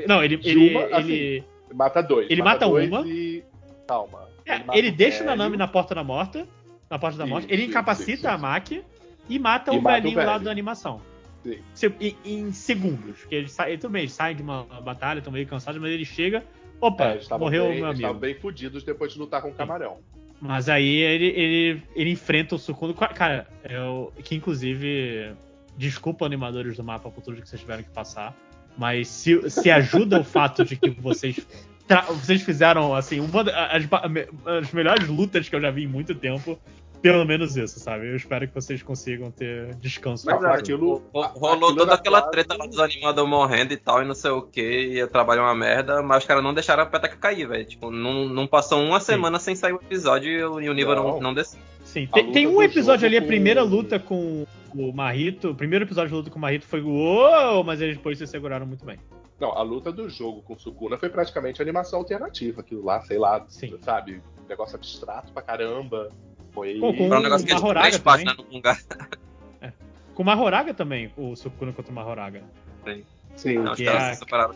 Não, 0.07 0.23
ele... 0.23 0.39
Ele, 0.43 0.71
uma, 0.71 0.85
assim, 0.97 1.13
ele 1.13 1.45
Mata 1.75 2.03
dois. 2.03 2.31
Ele 2.31 2.43
mata 2.43 2.67
dois 2.69 2.89
uma. 2.89 3.07
E... 3.07 3.43
Calma. 3.87 4.29
É, 4.47 4.59
mata 4.59 4.79
ele 4.79 4.91
deixa 4.91 5.23
o. 5.23 5.27
Nanami 5.27 5.57
na 5.57 5.67
porta 5.67 5.95
da 5.95 6.05
morte. 6.05 6.47
Na 6.89 6.99
porta 6.99 7.19
da 7.19 7.27
morte. 7.27 7.47
Ele 7.51 7.63
isso, 7.63 7.71
incapacita 7.71 8.13
isso, 8.13 8.29
a. 8.29 8.39
Maki 8.39 8.83
e 9.29 9.39
mata 9.39 9.73
E 9.75 9.79
o 9.79 9.83
mata 9.83 9.99
o 9.99 10.03
velhinho 10.03 10.25
lá 10.25 10.39
da 10.39 10.51
animação. 10.51 11.01
Sim. 11.43 11.93
Em, 12.01 12.17
em 12.25 12.53
segundos. 12.53 13.19
Porque 13.21 13.35
ele 13.35 13.49
sai, 13.49 13.77
tudo 13.77 13.91
bem, 13.91 14.03
eles 14.03 14.13
saem 14.13 14.37
de 14.37 14.43
uma 14.43 14.63
batalha, 14.83 15.19
estão 15.19 15.33
meio 15.33 15.47
cansados, 15.47 15.81
mas 15.81 15.91
ele 15.91 16.05
chega. 16.05 16.45
Opa, 16.81 17.05
É, 17.05 17.39
morreu 17.39 17.69
bem, 17.69 17.77
meu 17.81 17.87
eles 17.89 17.97
estavam 17.97 18.17
amigo. 18.17 18.21
bem 18.21 18.35
fudidos 18.35 18.85
depois 18.85 19.13
de 19.13 19.19
lutar 19.19 19.43
com 19.43 19.49
o 19.49 19.55
camarão. 19.55 19.99
Mas 20.41 20.69
aí 20.69 20.97
ele, 20.97 21.27
ele, 21.27 21.83
ele 21.95 22.11
enfrenta 22.11 22.55
o 22.55 22.59
Sukundo. 22.59 22.95
Cara, 22.95 23.49
eu, 23.69 24.13
que 24.23 24.35
inclusive. 24.35 25.33
Desculpa, 25.77 26.25
animadores 26.25 26.77
do 26.77 26.85
mapa 26.85 27.11
por 27.11 27.23
tudo 27.23 27.41
que 27.43 27.49
vocês 27.49 27.61
tiveram 27.61 27.83
que 27.83 27.91
passar. 27.91 28.35
Mas 28.77 29.09
se, 29.09 29.49
se 29.51 29.71
ajuda 29.71 30.21
o 30.21 30.25
fato 30.25 30.65
de 30.65 30.77
que 30.77 30.91
vocês. 30.91 31.47
tra- 31.87 32.03
Vocês 32.03 32.43
fizeram, 32.43 32.95
assim, 32.95 33.21
uma 33.21 33.45
das 33.45 33.55
as 34.47 34.73
melhores 34.73 35.09
lutas 35.09 35.49
que 35.49 35.55
eu 35.55 35.61
já 35.61 35.71
vi 35.71 35.85
em 35.85 35.89
muito 35.89 36.15
tempo. 36.15 36.59
Pelo 37.03 37.23
menos 37.27 37.55
isso, 37.55 37.79
sabe? 37.79 38.09
Eu 38.09 38.17
espero 38.17 38.49
que 38.49 38.55
vocês 38.55 38.83
consigam 38.83 39.31
ter 39.31 39.75
descanso. 39.75 40.25
Mas 40.25 40.37
aquilo- 40.63 41.03
Rolou 41.13 41.53
aquilo 41.69 41.77
toda 41.77 41.95
aquela 41.95 42.23
treta 42.23 42.57
lá 42.57 42.67
dos 42.67 42.79
animadores 42.81 43.29
morrendo 43.29 43.75
e 43.75 43.77
tal, 43.77 44.01
e 44.01 44.07
não 44.07 44.15
sei 44.15 44.31
o 44.31 44.41
que, 44.41 44.63
e 44.63 45.03
o 45.03 45.07
trabalho 45.09 45.41
é 45.41 45.43
uma 45.43 45.55
merda, 45.55 46.03
mas 46.03 46.23
os 46.23 46.27
caras 46.27 46.43
não 46.43 46.55
deixaram 46.55 46.83
a 46.83 46.87
peteca 46.87 47.15
cair, 47.19 47.47
velho. 47.47 47.67
Tipo, 47.67 47.91
não, 47.91 48.27
não 48.27 48.47
passou 48.47 48.83
uma 48.83 49.01
semana 49.01 49.39
sem 49.39 49.55
sair 49.55 49.75
o 49.75 49.77
episódio 49.77 50.31
e 50.33 50.43
o, 50.45 50.61
e 50.63 50.71
o 50.71 50.73
nível 50.73 50.97
não, 50.97 51.09
Não. 51.09 51.21
não 51.21 51.35
desceu. 51.35 51.61
Sim, 51.95 52.09
tem, 52.13 52.33
tem 52.33 52.47
um 52.49 52.61
episódio 52.61 53.07
ali, 53.07 53.17
a 53.17 53.21
com- 53.21 53.27
primeira 53.29 53.63
luta 53.63 54.01
com 54.01 54.45
o 54.75 54.93
Marrito. 54.93 55.51
O 55.51 55.55
primeiro 55.55 55.85
episódio 55.85 56.09
de 56.09 56.15
luta 56.17 56.29
com 56.31 56.39
o 56.39 56.43
Marrito 56.43 56.67
foi 56.67 56.83
uou, 56.83 57.63
mas 57.63 57.81
eles 57.81 57.97
depois 57.97 58.19
se 58.19 58.27
seguraram 58.27 58.67
muito 58.67 58.85
bem. 58.85 58.99
Não, 59.39 59.53
a 59.53 59.63
luta 59.63 59.93
do 59.93 60.09
jogo 60.09 60.43
com 60.43 60.55
o 60.55 60.59
Sukuna 60.59 60.97
foi 60.99 61.09
praticamente 61.09 61.63
animação 61.63 62.01
alternativa. 62.01 62.63
Aquilo 62.63 62.85
lá, 62.85 63.01
sei 63.03 63.17
lá, 63.17 63.45
Sim. 63.49 63.79
sabe? 63.81 64.21
Um 64.45 64.49
negócio 64.49 64.75
abstrato 64.75 65.33
pra 65.33 65.41
caramba. 65.41 66.11
Foi. 66.51 66.75
Pô, 66.81 66.93
com- 66.93 67.09
Foi 67.09 67.17
um 67.19 67.23
negócio 67.23 67.47
que 67.47 67.55
três 67.55 67.99
páginas 67.99 68.37
no 68.39 68.45
mangá. 68.53 68.77
Com 70.17 70.23
o 70.25 70.27
Mahoraga 70.27 70.75
também, 70.75 71.13
o 71.17 71.37
Sukuna 71.37 71.73
contra 71.73 71.93
o 71.93 71.95
Mahoraga. 71.95 72.43
Sim. 73.37 73.59
Não, 73.59 73.71
os 73.73 73.77
Que 73.79 73.85
caras 73.85 74.03
é- 74.03 74.13
se 74.15 74.19
separaram. 74.19 74.55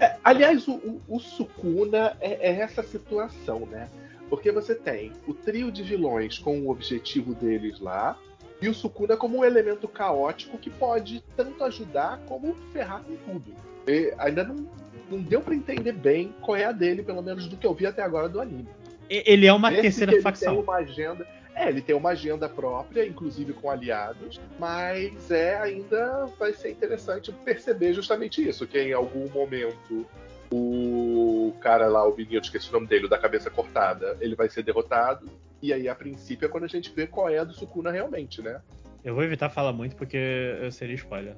É, 0.00 0.16
aliás, 0.24 0.66
o, 0.66 0.74
o- 0.74 1.02
o 1.08 1.20
Sukuna 1.20 2.16
é, 2.20 2.50
é 2.50 2.60
essa 2.60 2.82
situação, 2.82 3.60
né? 3.66 3.88
Porque 4.28 4.50
você 4.50 4.74
tem 4.74 5.12
o 5.26 5.34
trio 5.34 5.70
de 5.70 5.82
vilões 5.82 6.38
com 6.38 6.60
o 6.60 6.70
objetivo 6.70 7.34
deles 7.34 7.80
lá, 7.80 8.18
e 8.60 8.68
o 8.68 8.74
Sukuna 8.74 9.16
como 9.16 9.38
um 9.38 9.44
elemento 9.44 9.86
caótico 9.86 10.58
que 10.58 10.70
pode 10.70 11.22
tanto 11.36 11.62
ajudar 11.64 12.18
como 12.26 12.54
ferrar 12.72 13.02
com 13.02 13.16
tudo. 13.16 13.52
E 13.86 14.12
ainda 14.18 14.44
não, 14.44 14.66
não 15.10 15.20
deu 15.20 15.40
pra 15.40 15.54
entender 15.54 15.92
bem 15.92 16.34
qual 16.40 16.56
é 16.56 16.64
a 16.64 16.72
dele, 16.72 17.02
pelo 17.02 17.22
menos 17.22 17.46
do 17.46 17.56
que 17.56 17.66
eu 17.66 17.74
vi 17.74 17.86
até 17.86 18.02
agora 18.02 18.28
do 18.28 18.40
anime. 18.40 18.68
Ele 19.08 19.46
é 19.46 19.52
uma 19.52 19.72
Esse 19.72 19.82
terceira 19.82 20.12
ele 20.12 20.22
facção. 20.22 20.54
Tem 20.54 20.62
uma 20.62 20.76
agenda, 20.76 21.26
é, 21.54 21.68
ele 21.68 21.80
tem 21.80 21.94
uma 21.94 22.10
agenda 22.10 22.48
própria, 22.48 23.06
inclusive 23.06 23.52
com 23.52 23.70
aliados, 23.70 24.40
mas 24.58 25.30
é 25.30 25.56
ainda 25.56 26.26
vai 26.38 26.52
ser 26.52 26.70
interessante 26.70 27.32
perceber 27.44 27.92
justamente 27.92 28.46
isso, 28.46 28.66
que 28.66 28.78
em 28.78 28.92
algum 28.92 29.28
momento 29.30 30.06
o 30.50 31.54
cara 31.60 31.86
lá, 31.88 32.06
o 32.06 32.14
menino, 32.16 32.36
eu 32.36 32.40
esqueci 32.40 32.68
o 32.70 32.72
nome 32.72 32.86
dele, 32.86 33.06
o 33.06 33.08
da 33.08 33.18
cabeça 33.18 33.50
cortada, 33.50 34.16
ele 34.20 34.34
vai 34.34 34.48
ser 34.48 34.62
derrotado, 34.62 35.28
e 35.62 35.72
aí 35.72 35.88
a 35.88 35.94
princípio 35.94 36.46
é 36.46 36.48
quando 36.48 36.64
a 36.64 36.68
gente 36.68 36.92
vê 36.94 37.06
qual 37.06 37.28
é 37.28 37.38
a 37.38 37.44
do 37.44 37.52
Sukuna 37.54 37.90
realmente, 37.90 38.42
né? 38.42 38.60
Eu 39.04 39.14
vou 39.14 39.22
evitar 39.22 39.48
falar 39.48 39.72
muito 39.72 39.94
porque 39.94 40.16
eu 40.16 40.70
seria 40.72 40.96
spoiler. 40.96 41.34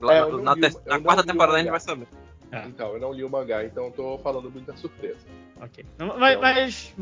Lá- 0.00 0.14
É, 0.14 0.20
eu 0.20 0.42
na 0.42 0.54
li 0.54 0.60
na 0.60 0.96
não 0.96 1.02
quarta 1.02 1.24
temporada 1.24 1.56
a 1.56 1.60
gente 1.60 1.70
vai 1.70 1.80
saber. 1.80 2.08
É. 2.50 2.64
Então, 2.66 2.92
eu 2.94 3.00
não 3.00 3.12
li 3.12 3.24
o 3.24 3.30
mangá, 3.30 3.64
então 3.64 3.86
eu 3.86 3.90
tô 3.92 4.18
falando 4.18 4.50
muita 4.50 4.76
surpresa. 4.76 5.18
Ok. 5.60 5.84
Mas, 6.18 6.40
mas 6.40 6.94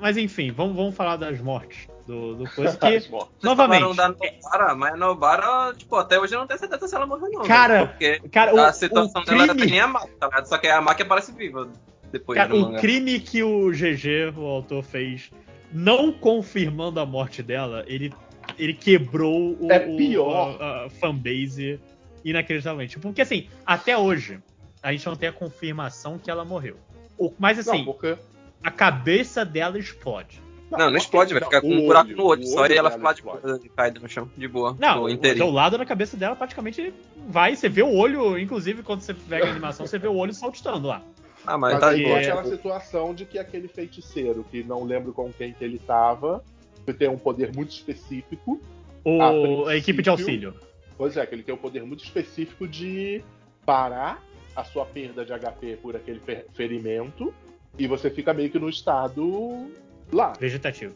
mas 0.00 0.16
enfim, 0.16 0.50
vamos, 0.50 0.76
vamos 0.76 0.94
falar 0.94 1.16
das 1.16 1.40
mortes 1.40 1.86
do, 2.06 2.34
do 2.34 2.44
coisa 2.54 2.76
que, 2.76 2.86
As 2.86 3.08
mortes. 3.08 3.32
novamente, 3.42 3.96
da 3.96 4.08
Nobara, 4.08 4.74
mas 4.74 4.92
a 4.92 4.96
Nobara, 4.96 5.74
tipo, 5.76 5.96
até 5.96 6.18
hoje 6.18 6.34
eu 6.34 6.40
não 6.40 6.46
tenho 6.46 6.58
certeza 6.60 6.86
se 6.88 6.94
ela 6.94 7.06
morreu 7.06 7.30
não. 7.30 7.42
Cara, 7.42 7.74
velho, 7.84 7.88
porque 7.88 8.28
cara, 8.30 8.54
o, 8.54 8.60
a 8.60 8.72
situação 8.72 9.22
o 9.22 9.24
dela 9.24 9.42
era 9.44 9.52
que 9.54 9.58
crime, 9.60 9.72
nem 9.72 9.80
a 9.80 9.86
Maki, 9.88 10.10
tá 10.18 10.26
ligado? 10.26 10.46
Só 10.46 10.58
que 10.58 10.66
a 10.68 10.80
Maki 10.80 11.02
aparece 11.02 11.32
viva 11.32 11.68
depois 12.12 12.36
cara, 12.38 12.50
do 12.50 12.56
o 12.56 12.60
mangá. 12.62 12.78
crime 12.78 13.18
que 13.20 13.42
o 13.42 13.70
GG, 13.70 14.32
o 14.36 14.44
autor, 14.46 14.82
fez, 14.84 15.30
não 15.72 16.12
confirmando 16.12 17.00
a 17.00 17.06
morte 17.06 17.42
dela, 17.42 17.84
ele, 17.86 18.12
ele 18.58 18.74
quebrou 18.74 19.56
o, 19.60 19.72
É 19.72 19.78
o- 19.86 19.96
pior. 19.96 20.60
a, 20.62 20.84
a 20.86 20.90
fanbase 20.90 21.80
inacreditavelmente. 22.24 22.98
Porque 22.98 23.22
assim, 23.22 23.48
até 23.66 23.96
hoje, 23.96 24.38
a 24.82 24.92
gente 24.92 25.06
não 25.06 25.16
tem 25.16 25.28
a 25.28 25.32
confirmação 25.32 26.18
que 26.18 26.30
ela 26.30 26.44
morreu. 26.44 26.76
O- 27.18 27.32
Mas 27.38 27.58
assim, 27.58 27.78
Não, 27.78 27.84
porque. 27.84 28.16
A 28.64 28.70
cabeça 28.70 29.44
dela 29.44 29.78
explode. 29.78 30.42
Não, 30.70 30.90
não 30.90 30.96
explode, 30.96 31.32
vai 31.32 31.40
não, 31.40 31.48
ficar 31.48 31.60
com 31.60 31.68
um 31.68 31.86
buraco 31.86 32.10
no 32.10 32.24
olho 32.24 32.46
só 32.46 32.66
e 32.66 32.72
ela 32.76 32.88
dela 32.88 32.90
fica 32.90 33.04
lá 33.04 33.12
de 33.12 33.18
explode. 33.20 33.42
boa, 33.42 33.60
caída 33.76 34.00
no 34.00 34.08
chão, 34.08 34.30
de 34.36 34.48
boa. 34.48 34.76
Não, 34.78 35.04
o, 35.04 35.50
lado 35.50 35.78
da 35.78 35.84
cabeça 35.84 36.16
dela 36.16 36.34
praticamente 36.34 36.92
vai, 37.28 37.54
você 37.54 37.68
vê 37.68 37.82
o 37.82 37.92
olho, 37.94 38.38
inclusive 38.38 38.82
quando 38.82 39.02
você 39.02 39.14
pega 39.14 39.46
a 39.46 39.50
animação, 39.50 39.86
você 39.86 39.98
vê 39.98 40.08
o 40.08 40.16
olho 40.16 40.32
saltitando 40.32 40.88
lá. 40.88 41.02
Ah, 41.46 41.58
mas, 41.58 41.74
Mas 41.74 41.80
tá 41.80 41.88
aí 41.90 42.04
é- 42.04 42.18
aquela 42.30 42.44
situação 42.44 43.14
de 43.14 43.26
que 43.26 43.38
aquele 43.38 43.68
feiticeiro, 43.68 44.44
que 44.50 44.64
não 44.64 44.82
lembro 44.84 45.12
com 45.12 45.30
quem 45.30 45.52
que 45.52 45.62
ele 45.62 45.78
tava, 45.78 46.42
que 46.86 46.92
tem 46.92 47.08
um 47.08 47.18
poder 47.18 47.54
muito 47.54 47.70
específico. 47.70 48.60
O, 49.04 49.20
A 49.66 49.70
a, 49.72 49.76
equipe 49.76 50.02
de 50.02 50.08
auxílio. 50.08 50.54
Pois 50.96 51.16
é, 51.16 51.26
que 51.26 51.34
ele 51.34 51.42
tem 51.42 51.54
um 51.54 51.58
poder 51.58 51.84
muito 51.84 52.02
específico 52.02 52.66
de 52.66 53.22
parar 53.66 54.22
a 54.56 54.64
sua 54.64 54.86
perda 54.86 55.24
de 55.24 55.32
HP 55.32 55.76
por 55.82 55.94
aquele 55.94 56.20
fer- 56.20 56.46
ferimento 56.54 57.34
e 57.78 57.86
você 57.86 58.10
fica 58.10 58.32
meio 58.32 58.50
que 58.50 58.58
no 58.58 58.68
estado 58.68 59.68
lá. 60.12 60.32
Vegetativo. 60.38 60.94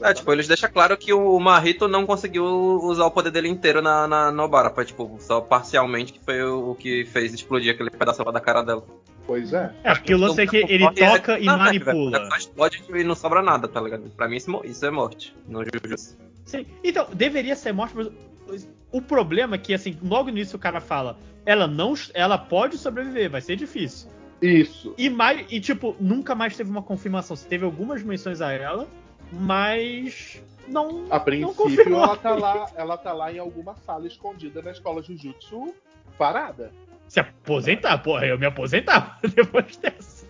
É, 0.00 0.14
tipo, 0.14 0.32
eles 0.32 0.48
deixam 0.48 0.70
claro 0.70 0.96
que 0.96 1.12
o 1.12 1.38
Marito 1.38 1.86
não 1.86 2.06
conseguiu 2.06 2.44
usar 2.44 3.04
o 3.04 3.10
poder 3.10 3.30
dele 3.30 3.48
inteiro 3.48 3.82
na, 3.82 4.08
na 4.08 4.32
Nobara. 4.32 4.70
Foi, 4.70 4.84
tipo, 4.84 5.16
só 5.20 5.42
parcialmente 5.42 6.14
que 6.14 6.20
foi 6.24 6.42
o, 6.42 6.74
que 6.74 7.04
fez 7.04 7.34
explodir 7.34 7.74
aquele 7.74 7.90
pedaço 7.90 8.22
lá 8.24 8.32
da 8.32 8.40
cara 8.40 8.62
dela. 8.62 8.82
Pois 9.26 9.52
é. 9.52 9.74
É, 9.82 9.94
porque 9.94 10.14
o 10.14 10.18
lance 10.18 10.40
é 10.40 10.46
que 10.46 10.56
ele 10.56 10.90
toca 10.92 11.38
e 11.38 11.44
manipula. 11.44 12.26
Só 12.30 12.36
explode 12.36 12.84
e 12.94 13.04
não 13.04 13.14
sobra 13.14 13.42
nada, 13.42 13.68
tá 13.68 13.80
ligado? 13.80 14.10
Pra 14.16 14.26
mim 14.26 14.36
isso, 14.36 14.60
isso 14.64 14.86
é 14.86 14.90
morte. 14.90 15.36
No 15.46 15.62
Jujutsu. 15.62 16.16
Sim. 16.46 16.66
Então, 16.82 17.06
deveria 17.12 17.56
ser 17.56 17.72
morte, 17.72 17.94
mas 17.94 18.66
o 18.90 19.02
problema 19.02 19.56
é 19.56 19.58
que, 19.58 19.74
assim, 19.74 19.98
logo 20.02 20.30
no 20.30 20.36
início 20.36 20.56
o 20.56 20.60
cara 20.60 20.80
fala, 20.80 21.18
ela 21.44 21.66
não, 21.66 21.94
ela 22.14 22.38
pode 22.38 22.78
sobreviver, 22.78 23.30
vai 23.30 23.40
ser 23.40 23.56
difícil. 23.56 24.08
Isso. 24.46 24.94
E, 24.98 25.08
mais, 25.08 25.46
e 25.50 25.60
tipo, 25.60 25.96
nunca 26.00 26.34
mais 26.34 26.56
teve 26.56 26.70
uma 26.70 26.82
confirmação. 26.82 27.34
Você 27.36 27.48
teve 27.48 27.64
algumas 27.64 28.02
menções 28.02 28.40
a 28.40 28.52
ela, 28.52 28.86
mas 29.32 30.42
não. 30.68 31.06
A 31.10 31.18
não 31.18 31.24
princípio 31.24 31.54
confirmou. 31.54 32.02
ela 32.02 32.16
tá 32.16 32.34
lá, 32.34 32.66
ela 32.74 32.96
tá 32.96 33.12
lá 33.12 33.32
em 33.32 33.38
alguma 33.38 33.74
sala 33.76 34.06
escondida 34.06 34.62
na 34.62 34.70
escola 34.70 35.02
Jujutsu 35.02 35.74
parada. 36.18 36.72
Se 37.08 37.20
aposentar, 37.20 37.98
porra, 37.98 38.26
eu 38.26 38.38
me 38.38 38.46
aposentava 38.46 39.16
depois 39.34 39.76
dessa. 39.76 40.26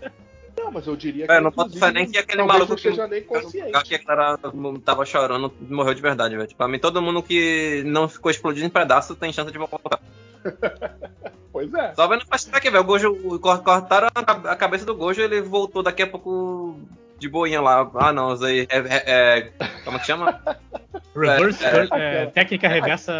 Não, 0.57 0.70
mas 0.70 0.87
eu 0.87 0.94
diria 0.96 1.27
que 1.27 1.33
É, 1.33 1.40
não 1.40 1.50
posso 1.50 1.72
pensar 1.72 1.92
nem 1.92 2.09
que 2.09 2.16
aquele 2.16 2.42
maluco 2.44 2.70
não 2.70 2.77
que- 2.77 2.83
seja 2.83 3.07
nem 3.09 3.22
consciente. 3.22 3.83
que 3.85 3.94
a 3.96 3.98
Clara 3.98 4.38
tava 4.85 5.05
chorando 5.05 5.53
morreu 5.68 5.94
de 5.94 6.00
verdade, 6.00 6.37
velho. 6.37 6.55
Pra 6.57 6.68
mim, 6.68 6.79
todo 6.79 7.03
mundo 7.03 7.22
que 7.22 7.83
não 7.87 8.09
ficou 8.09 8.31
explodido 8.31 8.64
em 8.66 8.70
pedaço 8.70 9.14
tem 9.16 9.33
chance 9.33 9.50
de 9.50 9.59
voltar. 9.59 10.00
Pois 11.52 11.72
é. 11.72 11.94
Só 11.94 12.09
vendo 12.09 12.26
fast 12.26 12.50
track, 12.50 12.68
velho. 12.68 12.83
O 12.83 12.87
Gojo 12.87 13.12
o- 13.12 13.38
cor- 13.38 13.62
cortaram 13.62 14.09
a 14.12 14.24
ca- 14.24 14.50
a 14.50 14.57
cabeça 14.57 14.85
do 14.85 14.92
Gojo 14.94 15.20
ele 15.22 15.40
voltou 15.40 15.85
daqui 15.85 16.02
a 16.02 16.07
pouco 16.07 16.80
de 17.16 17.28
boinha 17.28 17.61
lá. 17.61 17.88
Ah, 17.94 18.12
não, 18.12 18.28
usei. 18.33 18.66
É, 18.68 18.78
é- 18.78 19.04
é- 19.07 19.52
como 19.85 19.96
é 19.96 20.00
que 20.00 20.07
chama? 20.07 20.40
Reverse, 21.14 21.64
É, 21.64 21.68
é, 21.68 21.80
aquela- 21.83 22.30
técnica 22.33 22.68
reversa. 22.68 23.12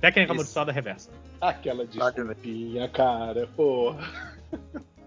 Técnica 0.00 0.26
Isso. 0.26 0.32
amaldiçoada 0.32 0.70
reversa. 0.70 1.10
Aquela 1.40 1.84
desculpinha, 1.84 2.88
cara, 2.88 3.48
porra. 3.56 4.08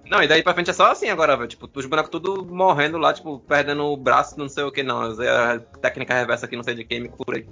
Não, 0.06 0.22
e 0.22 0.28
daí 0.28 0.44
pra 0.44 0.54
frente 0.54 0.70
é 0.70 0.74
só 0.74 0.92
assim 0.92 1.08
agora, 1.10 1.38
velho. 1.38 1.48
Tipo, 1.48 1.70
os 1.74 1.86
bonecos 1.86 2.12
tudo 2.12 2.46
morrendo 2.46 2.98
lá, 2.98 3.14
tipo, 3.14 3.40
perdendo 3.40 3.86
o 3.86 3.96
braço, 3.96 4.38
não 4.38 4.50
sei 4.50 4.66
o 4.66 4.72
que, 4.72 4.84
não. 4.84 5.02
Eu 5.04 5.12
usei 5.12 5.30
a 5.30 5.60
técnica 5.82 6.14
reversa 6.14 6.46
aqui, 6.46 6.58
não 6.58 6.64
sei 6.64 6.76
de 6.76 6.84
quem, 6.84 7.00
me 7.00 7.08
curei. 7.08 7.48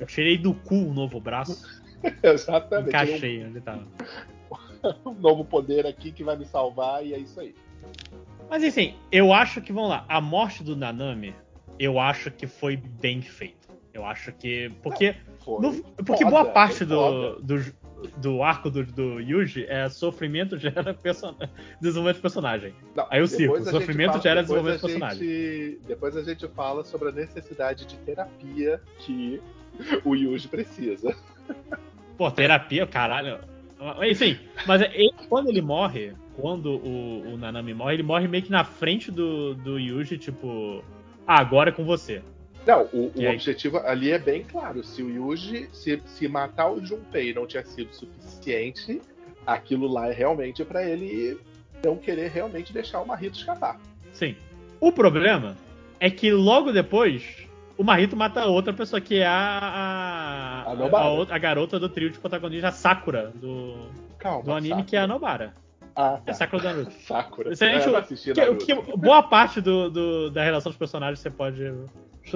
Eu 0.00 0.06
tirei 0.06 0.38
do 0.38 0.54
cu 0.54 0.76
o 0.76 0.94
novo 0.94 1.20
braço, 1.20 1.62
Exatamente. 2.22 2.88
Encaixei 2.88 3.44
onde 3.44 3.60
tava. 3.60 3.86
um, 5.04 5.12
novo 5.14 5.44
poder 5.44 5.86
aqui 5.86 6.12
que 6.12 6.22
vai 6.22 6.36
me 6.36 6.44
salvar 6.46 7.04
e 7.04 7.14
é 7.14 7.18
isso 7.18 7.40
aí. 7.40 7.54
Mas 8.48 8.62
enfim, 8.62 8.94
eu 9.10 9.32
acho 9.32 9.60
que, 9.60 9.72
vamos 9.72 9.90
lá, 9.90 10.04
a 10.08 10.20
morte 10.20 10.62
do 10.62 10.76
Nanami, 10.76 11.34
eu 11.78 11.98
acho 11.98 12.30
que 12.30 12.46
foi 12.46 12.76
bem 12.76 13.20
feita. 13.20 13.66
Eu 13.92 14.04
acho 14.04 14.30
que. 14.32 14.70
Porque, 14.82 15.16
Foi. 15.38 15.60
no- 15.60 15.82
porque 16.04 16.22
foda, 16.24 16.30
boa 16.30 16.44
parte 16.44 16.84
do, 16.84 17.36
do, 17.40 17.64
do 18.18 18.42
arco 18.42 18.70
do, 18.70 18.84
do 18.84 19.20
Yuji 19.20 19.64
é 19.66 19.88
sofrimento 19.88 20.56
gera 20.60 20.92
person... 20.94 21.34
desenvolvimento 21.80 22.16
de 22.16 22.22
personagem. 22.22 22.74
Não, 22.94 23.06
Aí 23.10 23.22
o 23.22 23.26
gente 23.26 23.46
sofrimento 23.64 24.10
fala- 24.12 24.22
gera 24.22 24.42
depois 24.42 24.62
desenvolvimento 24.64 25.04
a 25.06 25.14
gente- 25.14 25.80
Depois 25.86 26.16
a 26.16 26.22
gente 26.22 26.46
fala 26.48 26.84
sobre 26.84 27.08
a 27.08 27.12
necessidade 27.12 27.86
de 27.86 27.96
terapia 27.98 28.80
que 28.98 29.40
o 30.04 30.14
Yuji 30.14 30.46
precisa. 30.48 31.16
Pô, 32.16 32.30
terapia, 32.30 32.86
caralho. 32.86 33.38
Enfim, 34.08 34.38
mas 34.66 34.80
é- 34.80 34.90
ele- 34.94 35.12
quando 35.28 35.48
ele 35.48 35.60
morre, 35.60 36.12
quando 36.34 36.70
o, 36.76 37.34
o 37.34 37.36
Nanami 37.36 37.74
morre, 37.74 37.94
ele 37.94 38.02
morre 38.02 38.26
meio 38.26 38.42
que 38.42 38.50
na 38.50 38.64
frente 38.64 39.10
do, 39.10 39.54
do 39.54 39.78
Yuji, 39.78 40.16
tipo. 40.18 40.82
Ah, 41.26 41.40
agora 41.40 41.70
é 41.70 41.72
com 41.72 41.84
você. 41.84 42.22
Não, 42.66 42.84
o, 42.92 43.12
o 43.14 43.30
objetivo 43.30 43.78
ali 43.78 44.10
é 44.10 44.18
bem 44.18 44.42
claro. 44.42 44.82
Se 44.82 45.02
o 45.02 45.10
Yuji, 45.10 45.68
se, 45.72 46.02
se 46.06 46.26
matar 46.26 46.70
o 46.70 46.84
Junpei 46.84 47.32
não 47.34 47.46
tinha 47.46 47.64
sido 47.64 47.92
suficiente, 47.94 49.00
aquilo 49.46 49.86
lá 49.86 50.08
é 50.08 50.12
realmente 50.12 50.64
pra 50.64 50.84
ele 50.84 51.38
não 51.84 51.96
querer 51.96 52.30
realmente 52.30 52.72
deixar 52.72 53.00
o 53.00 53.06
Marito 53.06 53.38
escapar. 53.38 53.78
Sim. 54.12 54.34
O 54.80 54.90
problema 54.90 55.56
é 56.00 56.10
que 56.10 56.32
logo 56.32 56.72
depois 56.72 57.45
o 57.78 57.84
Marito 57.84 58.16
mata 58.16 58.46
outra 58.46 58.72
pessoa, 58.72 59.00
que 59.00 59.16
é 59.18 59.26
a. 59.26 60.64
A, 60.66 60.72
A 60.72 61.34
a 61.34 61.38
garota 61.38 61.78
do 61.78 61.88
trio 61.88 62.10
de 62.10 62.18
protagonista, 62.18 62.68
a 62.68 62.72
Sakura, 62.72 63.32
do, 63.34 63.88
Calma. 64.18 64.42
do 64.44 64.52
anime, 64.52 64.68
Sakura. 64.70 64.84
que 64.88 64.96
é 64.96 65.00
a 65.00 65.06
Nobara. 65.06 65.54
Ah, 65.94 66.18
É 66.24 66.26
tá. 66.26 66.32
a 66.32 66.34
Sakura 66.34 66.62
do 66.62 66.68
Naruto. 66.68 66.92
Sakura. 67.06 67.54
Gente- 67.54 67.86
Eu 68.28 68.56
Que, 68.56 68.74
Naruto. 68.74 68.92
que 68.92 68.96
boa 68.96 69.22
parte 69.22 69.60
do, 69.60 69.90
do- 69.90 70.30
da 70.30 70.42
relação 70.44 70.70
dos 70.70 70.78
personagens 70.78 71.20
você 71.20 71.30
pode. 71.30 71.62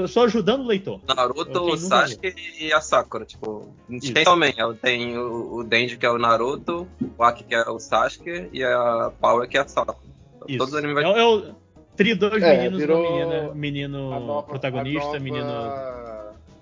Só, 0.07 0.24
ajudando 0.24 0.61
o 0.62 0.66
leitor. 0.68 1.00
Naruto, 1.05 1.62
o 1.64 1.76
Sasuke 1.76 2.33
e 2.61 2.72
a 2.72 2.81
Sakura, 2.81 3.24
tipo. 3.24 3.74
Isso. 3.88 4.12
Tem 4.14 4.24
também, 4.24 4.55
tem 4.81 5.18
o, 5.18 5.57
o 5.57 5.64
Denji 5.64 5.96
que 5.96 6.07
é 6.07 6.11
o 6.11 6.16
Naruto, 6.16 6.87
o 7.18 7.24
Aki 7.24 7.42
que 7.44 7.55
é 7.57 7.68
o 7.68 7.79
Sasuke 7.81 8.48
e 8.53 8.62
a 8.62 9.11
Power 9.20 9.48
que 9.48 9.59
é 9.59 9.62
a 9.62 9.66
Sakura. 9.68 9.98
Isso. 10.48 10.59
Todos 10.59 10.72
os 10.74 10.79
animes 10.79 10.96
É, 10.96 11.03
vai 11.03 11.12
o- 11.12 11.16
é 11.16 11.24
o 11.26 11.55
tri 11.96 12.14
dois 12.14 12.42
É, 12.42 12.57
meninos 12.57 12.79
virou 12.79 13.00
uma 13.03 13.11
menina. 13.11 13.55
Menino 13.55 14.11
nova- 14.20 14.42
protagonista, 14.46 15.07
nova- 15.07 15.20
menino. 15.20 15.46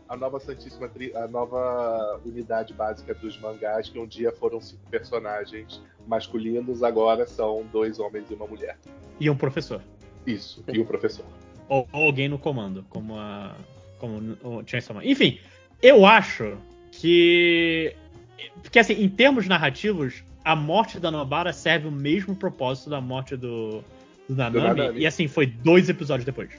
A 0.09 0.17
nova 0.17 0.41
Santíssima 0.41 0.88
Tri... 0.88 1.14
a 1.14 1.29
nova 1.29 2.19
unidade 2.25 2.73
básica 2.73 3.14
dos 3.14 3.38
mangás, 3.38 3.91
que 3.91 3.99
um 3.99 4.07
dia 4.07 4.33
foram 4.33 4.59
cinco 4.59 4.81
personagens 4.91 5.83
masculinos, 6.07 6.83
agora 6.83 7.27
são 7.27 7.67
dois 7.71 7.99
homens 7.99 8.25
e 8.31 8.35
uma 8.35 8.47
mulher. 8.47 8.79
E 9.21 9.29
um 9.29 9.37
professor. 9.37 9.83
Isso, 10.27 10.64
e 10.73 10.79
o 10.81 10.87
professor. 10.87 11.27
Ou, 11.69 11.87
ou 11.93 12.05
alguém 12.05 12.27
no 12.29 12.38
comando, 12.38 12.85
como 12.88 13.17
a. 13.19 13.55
Como 13.99 14.37
o 14.43 14.62
Chainsaw 14.67 14.97
Man. 14.97 15.05
Enfim, 15.05 15.38
eu 15.83 16.07
acho 16.07 16.57
que. 16.93 17.95
Porque 18.62 18.79
assim, 18.79 18.95
em 18.95 19.09
termos 19.11 19.47
narrativos, 19.47 20.23
a 20.43 20.57
morte 20.57 20.99
da 20.99 21.11
Nobara 21.11 21.53
serve 21.53 21.87
o 21.88 21.93
mesmo 21.93 22.35
propósito 22.35 22.88
da 22.88 23.01
morte 23.01 23.37
do, 23.37 23.83
do 24.29 24.35
Nanami. 24.37 24.61
Nanami. 24.81 25.01
E 25.01 25.07
assim, 25.07 25.27
foi 25.29 25.47
dois 25.47 25.88
episódios 25.88 26.25
depois. 26.25 26.51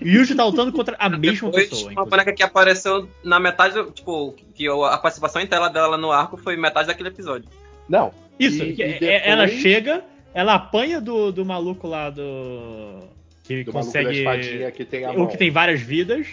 E 0.00 0.04
o 0.04 0.08
Yuji 0.08 0.34
tá 0.34 0.44
lutando 0.44 0.72
contra 0.72 0.96
a 0.98 1.08
mesma 1.10 1.48
Depois, 1.48 1.68
pessoa. 1.68 1.82
uma 1.82 1.92
inclusive. 1.92 2.10
boneca 2.10 2.32
que 2.34 2.42
apareceu 2.42 3.08
na 3.22 3.38
metade, 3.38 3.74
do- 3.74 3.90
tipo, 3.92 4.34
que 4.54 4.66
a 4.68 4.98
participação 4.98 5.40
em 5.40 5.46
tela 5.46 5.68
dela 5.68 5.96
no 5.96 6.10
arco 6.10 6.36
foi 6.36 6.56
metade 6.56 6.88
daquele 6.88 7.08
episódio. 7.10 7.48
Não, 7.88 8.12
Isso, 8.38 8.62
E- 8.62 8.74
e 8.74 8.82
é- 8.82 8.86
depois- 8.98 9.22
ela 9.24 9.46
chega, 9.48 10.04
ela 10.34 10.54
apanha 10.54 11.00
do, 11.00 11.30
do 11.30 11.44
maluco 11.44 11.86
lá 11.86 12.10
do. 12.10 13.00
Que 13.44 13.62
do 13.62 13.72
maluco 13.72 13.92
da 13.92 14.00
consegue. 14.02 14.18
espadinha 14.18 14.70
que 14.70 14.84
tem 14.84 15.04
a 15.04 15.12
o 15.12 15.26
que 15.28 15.36
tem 15.36 15.50
várias 15.50 15.80
vidas. 15.80 16.28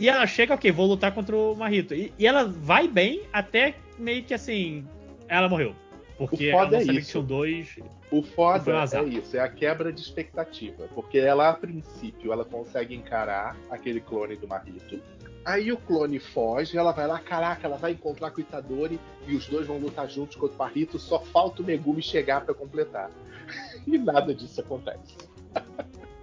E 0.00 0.08
ela 0.08 0.26
chega, 0.26 0.54
ok, 0.54 0.70
vou 0.72 0.86
lutar 0.86 1.12
contra 1.12 1.36
o 1.36 1.54
Marrito. 1.54 1.94
E, 1.94 2.12
e 2.18 2.26
ela 2.26 2.44
vai 2.44 2.88
bem 2.88 3.22
até 3.32 3.74
meio 3.98 4.24
que 4.24 4.34
assim. 4.34 4.84
Ela 5.28 5.48
morreu. 5.48 5.74
Porque 6.18 6.48
O 6.48 6.50
ela 6.50 6.70
não 6.70 6.78
é 6.78 6.80
sabia 6.80 6.94
que 6.94 7.00
isso. 7.00 7.10
tinham 7.12 7.24
dois. 7.24 7.68
O 8.12 8.18
um 8.18 8.22
foda 8.22 8.70
é 8.92 9.02
isso, 9.04 9.36
é 9.36 9.40
a 9.40 9.48
quebra 9.48 9.92
de 9.92 10.00
expectativa. 10.00 10.84
Porque 10.94 11.18
ela, 11.18 11.48
a 11.48 11.54
princípio, 11.54 12.32
ela 12.32 12.44
consegue 12.44 12.94
encarar 12.94 13.56
aquele 13.70 14.00
clone 14.00 14.36
do 14.36 14.46
Marito. 14.46 15.00
Aí 15.44 15.72
o 15.72 15.76
clone 15.76 16.20
foge, 16.20 16.78
ela 16.78 16.92
vai 16.92 17.06
lá, 17.08 17.18
caraca, 17.18 17.66
ela 17.66 17.76
vai 17.76 17.92
encontrar 17.92 18.30
com 18.30 18.38
o 18.38 18.40
Itadori 18.40 19.00
e 19.26 19.34
os 19.34 19.48
dois 19.48 19.66
vão 19.66 19.78
lutar 19.78 20.08
juntos 20.08 20.36
contra 20.36 20.54
o 20.54 20.58
Marito, 20.58 20.98
só 21.00 21.18
falta 21.18 21.62
o 21.62 21.64
Megumi 21.64 22.00
chegar 22.02 22.42
pra 22.44 22.54
completar. 22.54 23.10
E 23.84 23.98
nada 23.98 24.32
disso 24.32 24.60
acontece. 24.60 25.16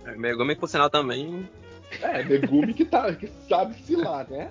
É, 0.05 0.15
Megumi, 0.15 0.55
por 0.55 0.69
sinal, 0.69 0.89
também 0.89 1.49
É, 2.01 2.23
Megumi 2.23 2.73
que, 2.73 2.85
tá, 2.85 3.13
que 3.13 3.27
sabe 3.49 3.73
se 3.83 3.95
lá, 3.97 4.23
né? 4.23 4.49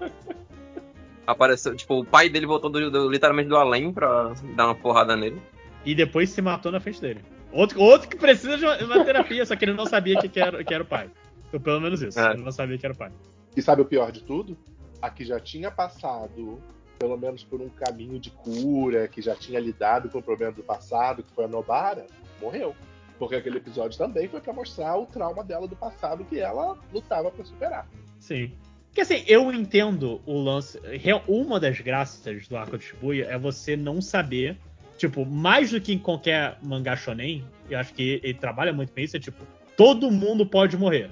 apareceu. 1.26 1.74
Tipo, 1.74 2.00
o 2.00 2.04
pai 2.04 2.28
dele 2.28 2.46
voltou 2.46 2.70
do- 2.70 2.90
do- 2.90 3.10
literalmente 3.10 3.48
do 3.48 3.56
além 3.56 3.92
pra 3.92 4.32
dar 4.54 4.66
uma 4.66 4.74
porrada 4.74 5.16
nele. 5.16 5.40
E 5.84 5.94
depois 5.94 6.30
se 6.30 6.40
matou 6.40 6.72
na 6.72 6.80
frente 6.80 7.00
dele. 7.00 7.20
Outro, 7.52 7.80
outro 7.80 8.08
que 8.08 8.16
precisa 8.16 8.56
de 8.56 8.64
uma, 8.64 8.76
uma 8.78 9.04
terapia, 9.04 9.44
só 9.46 9.54
que 9.54 9.64
ele 9.64 9.74
não 9.74 9.86
sabia 9.86 10.18
que, 10.18 10.28
que, 10.28 10.40
era, 10.40 10.64
que 10.64 10.74
era 10.74 10.82
o 10.82 10.86
pai. 10.86 11.10
Ou 11.52 11.60
pelo 11.60 11.80
menos 11.80 12.02
isso. 12.02 12.18
É. 12.18 12.32
Ele 12.32 12.42
não 12.42 12.50
sabia 12.50 12.76
que 12.76 12.84
era 12.84 12.92
o 12.94 12.98
pai. 12.98 13.12
E 13.56 13.62
sabe 13.62 13.82
o 13.82 13.84
pior 13.84 14.10
de 14.10 14.22
tudo? 14.22 14.58
A 15.00 15.08
que 15.08 15.24
já 15.24 15.38
tinha 15.38 15.70
passado, 15.70 16.60
pelo 16.98 17.16
menos 17.16 17.44
por 17.44 17.60
um 17.60 17.68
caminho 17.68 18.18
de 18.18 18.30
cura, 18.30 19.06
que 19.06 19.22
já 19.22 19.36
tinha 19.36 19.60
lidado 19.60 20.08
com 20.08 20.18
o 20.18 20.22
problema 20.22 20.52
do 20.52 20.62
passado, 20.62 21.22
que 21.22 21.32
foi 21.32 21.44
a 21.44 21.48
Nobara, 21.48 22.06
morreu. 22.40 22.74
Porque 23.18 23.36
aquele 23.36 23.58
episódio 23.58 23.96
também 23.96 24.28
foi 24.28 24.40
pra 24.40 24.52
mostrar 24.52 24.96
o 24.96 25.06
trauma 25.06 25.44
dela 25.44 25.68
do 25.68 25.76
passado 25.76 26.24
que 26.24 26.40
ela 26.40 26.76
lutava 26.92 27.30
pra 27.30 27.44
superar. 27.44 27.88
Sim. 28.18 28.52
Porque 28.86 29.00
assim, 29.00 29.24
eu 29.26 29.52
entendo 29.52 30.20
o 30.26 30.40
lance. 30.40 30.80
Uma 31.28 31.60
das 31.60 31.80
graças 31.80 32.48
do 32.48 32.56
arco 32.56 32.78
de 32.78 32.84
Shibuya 32.84 33.26
é 33.26 33.38
você 33.38 33.76
não 33.76 34.00
saber. 34.00 34.56
Tipo, 35.04 35.26
mais 35.26 35.70
do 35.70 35.78
que 35.82 35.92
em 35.92 35.98
qualquer 35.98 36.56
mangá 36.62 36.96
shonen, 36.96 37.44
eu 37.68 37.78
acho 37.78 37.92
que 37.92 38.20
ele 38.24 38.32
trabalha 38.32 38.72
muito 38.72 38.90
com 38.90 39.00
isso, 39.00 39.14
é 39.14 39.20
tipo, 39.20 39.44
todo 39.76 40.10
mundo 40.10 40.46
pode 40.46 40.78
morrer. 40.78 41.10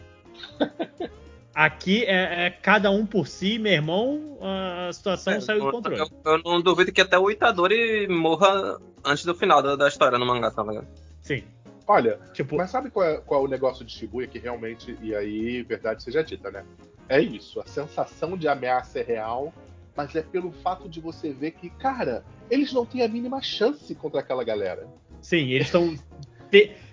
Aqui 1.54 2.04
é, 2.06 2.46
é 2.46 2.50
cada 2.50 2.90
um 2.90 3.04
por 3.04 3.26
si, 3.26 3.58
meu 3.58 3.70
irmão, 3.74 4.38
a 4.40 4.90
situação 4.94 5.34
É, 5.34 5.40
saiu 5.40 5.66
do 5.66 5.70
controle. 5.70 6.00
eu- 6.00 6.08
eu 6.24 6.38
não 6.42 6.62
duvido 6.62 6.90
que 6.90 7.02
até 7.02 7.18
o 7.18 7.30
Itadori 7.30 8.08
morra 8.08 8.80
antes 9.04 9.26
do 9.26 9.34
final 9.34 9.62
da, 9.62 9.76
da 9.76 9.88
história 9.88 10.18
no 10.18 10.24
mangá, 10.24 10.50
tá 10.50 10.62
ligado? 10.62 10.86
Sim. 11.20 11.44
Olha, 11.86 12.18
Tipo, 12.32 12.56
mas 12.56 12.70
sabe 12.70 12.88
qual 12.90 13.04
é, 13.06 13.18
qual 13.18 13.42
é 13.42 13.44
o 13.44 13.48
negócio 13.48 13.84
de 13.84 13.92
Shibuya 13.92 14.26
que 14.26 14.38
realmente, 14.38 14.96
e 15.02 15.14
aí, 15.14 15.62
verdade 15.62 16.02
seja 16.02 16.24
dita, 16.24 16.50
né? 16.50 16.64
É 17.10 17.20
isso, 17.20 17.60
a 17.60 17.66
sensação 17.66 18.38
de 18.38 18.48
ameaça 18.48 19.00
é 19.00 19.02
real, 19.02 19.52
mas 19.96 20.14
é 20.16 20.22
pelo 20.22 20.50
fato 20.52 20.88
de 20.88 21.00
você 21.00 21.32
ver 21.32 21.52
que, 21.52 21.68
cara, 21.70 22.24
eles 22.50 22.72
não 22.72 22.84
têm 22.86 23.02
a 23.02 23.08
mínima 23.08 23.40
chance 23.42 23.94
contra 23.94 24.20
aquela 24.20 24.42
galera. 24.44 24.86
Sim, 25.20 25.48
eles 25.50 25.66
estão. 25.66 25.94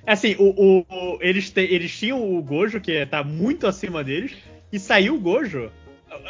Assim, 0.06 0.36
o, 0.40 0.50
o- 0.50 0.86
o- 0.90 1.18
eles, 1.22 1.50
te- 1.52 1.62
eles 1.62 1.92
tinham 1.98 2.38
o 2.38 2.42
Gojo, 2.42 2.80
que 2.80 3.06
tá 3.06 3.24
muito 3.24 3.68
acima 3.68 4.04
deles, 4.04 4.36
e 4.72 4.80
saiu 4.80 5.16
o 5.16 5.20
Gojo. 5.20 5.72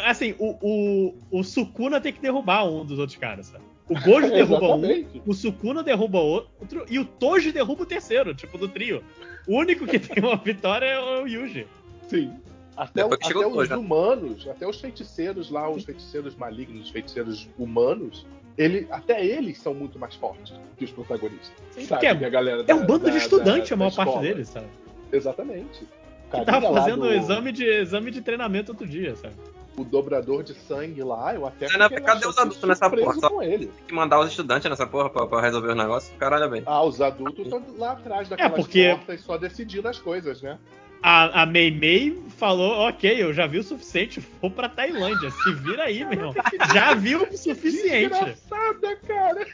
Assim, 0.06 0.36
o, 0.40 0.58
o, 0.62 1.16
o 1.40 1.44
Sukuna 1.44 2.02
tem 2.02 2.12
que 2.12 2.20
derrubar 2.22 2.66
um 2.68 2.84
dos 2.86 3.00
outros 3.00 3.18
caras, 3.18 3.48
sabe? 3.48 3.64
O 3.88 3.94
Gojo 4.02 4.30
derruba 4.34 4.76
um, 4.76 4.82
o 5.26 5.34
Sukuna 5.34 5.84
derruba 5.84 6.20
outro, 6.20 6.86
e 6.90 7.00
o 7.00 7.06
Toji 7.06 7.52
derruba 7.52 7.84
o 7.84 7.86
terceiro, 7.86 8.34
tipo, 8.36 8.58
do 8.58 8.68
trio. 8.68 9.04
O 9.48 9.58
único 9.58 9.86
que 9.88 9.98
tem 10.00 10.24
uma 10.24 10.36
vitória 10.36 10.86
é 10.86 11.00
o 11.00 11.26
Yuji. 11.28 11.66
Sim. 12.08 12.34
Até, 12.80 13.04
o- 13.06 13.14
até 13.14 13.28
os 13.28 13.54
Tojo, 13.54 13.70
né? 13.72 13.76
humanos, 13.78 14.48
até 14.48 14.66
os 14.68 14.80
feiticeiros 14.80 15.52
lá, 15.52 15.70
os 15.70 15.84
feiticeiros 15.84 16.36
malignos, 16.36 16.86
os 16.86 16.90
feiticeiros 16.90 17.50
humanos, 17.58 18.26
ele, 18.58 18.88
até 18.90 19.26
eles 19.26 19.58
são 19.58 19.74
muito 19.74 20.00
mais 20.00 20.16
fortes 20.16 20.54
que 20.78 20.86
os 20.86 20.92
protagonistas. 20.92 21.52
Sim, 21.72 21.86
sabe? 21.86 22.06
é- 22.06 22.16
Que 22.16 22.26
a 22.26 22.30
galera 22.30 22.62
É 22.62 22.64
da- 22.64 22.76
um 22.76 22.86
bando 22.86 23.06
da- 23.06 23.12
de 23.12 23.18
estudante, 23.18 23.70
da- 23.70 23.76
a 23.76 23.78
maior 23.78 23.94
parte 23.96 24.20
deles, 24.20 24.48
sabe? 24.48 24.68
Exatamente. 25.12 25.88
Que 26.32 26.46
tava 26.46 26.72
fazendo 26.74 27.02
do- 27.02 27.14
exame, 27.14 27.52
de, 27.52 27.66
exame 27.66 28.12
de 28.12 28.22
treinamento 28.22 28.72
outro 28.72 28.88
dia, 28.88 29.16
sabe? 29.16 29.34
O 29.78 29.84
dobrador 29.84 30.44
de 30.44 30.54
sangue 30.54 31.02
lá, 31.04 31.34
eu 31.34 31.46
até 31.46 31.66
É, 31.66 31.78
na 31.78 31.88
os 31.88 31.92
chance 31.94 32.40
adultos 32.40 32.64
nessa 32.64 32.90
porra? 32.90 33.14
Só- 33.16 33.30
com 33.30 33.42
ele. 33.42 33.68
Tem 33.68 33.86
que 33.88 33.94
mandar 33.94 34.20
os 34.20 34.30
estudantes 34.30 34.70
nessa 34.70 34.86
porra 34.86 35.10
pra, 35.10 35.26
pra 35.26 35.42
resolver 35.42 35.70
os 35.70 35.76
negócios. 35.78 36.16
Caralho, 36.18 36.50
bem. 36.50 36.64
Ah, 36.66 36.84
os 36.84 37.02
adultos 37.02 37.46
estão 37.46 37.64
lá 37.78 37.92
atrás 37.94 38.28
daquelas 38.30 38.54
porque- 38.54 38.90
portas 38.90 39.22
só 39.22 39.38
decidindo 39.38 39.88
as 39.88 39.98
coisas, 40.00 40.42
né? 40.42 40.60
A, 41.02 41.44
a 41.44 41.46
Mei 41.46 41.72
Mei 41.72 42.22
falou, 42.38 42.88
ok, 42.88 43.22
eu 43.24 43.34
já 43.34 43.48
vi 43.48 43.60
o 43.60 43.64
suficiente, 43.64 44.20
vou 44.42 44.52
pra 44.52 44.68
Tailândia, 44.68 45.30
se 45.32 45.54
vira 45.54 45.84
aí, 45.84 46.04
meu 46.04 46.14
irmão. 46.14 46.34
Já 46.74 46.94
viu 46.94 47.24
o 47.24 47.38
suficiente. 47.38 48.10
Desgraçada, 48.10 48.96
cara. 49.08 49.48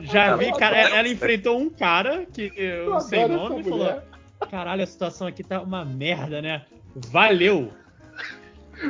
Já 0.00 0.36
vi, 0.36 0.52
cara, 0.58 0.76
ela 0.76 1.08
enfrentou 1.08 1.58
um 1.58 1.70
cara 1.70 2.26
que 2.26 2.52
eu 2.56 3.00
sem 3.00 3.28
nome 3.28 3.60
e 3.60 3.64
falou, 3.64 4.02
caralho, 4.50 4.82
a 4.82 4.86
situação 4.86 5.26
aqui 5.26 5.44
tá 5.44 5.60
uma 5.60 5.84
merda, 5.84 6.42
né? 6.42 6.64
Valeu. 6.94 7.72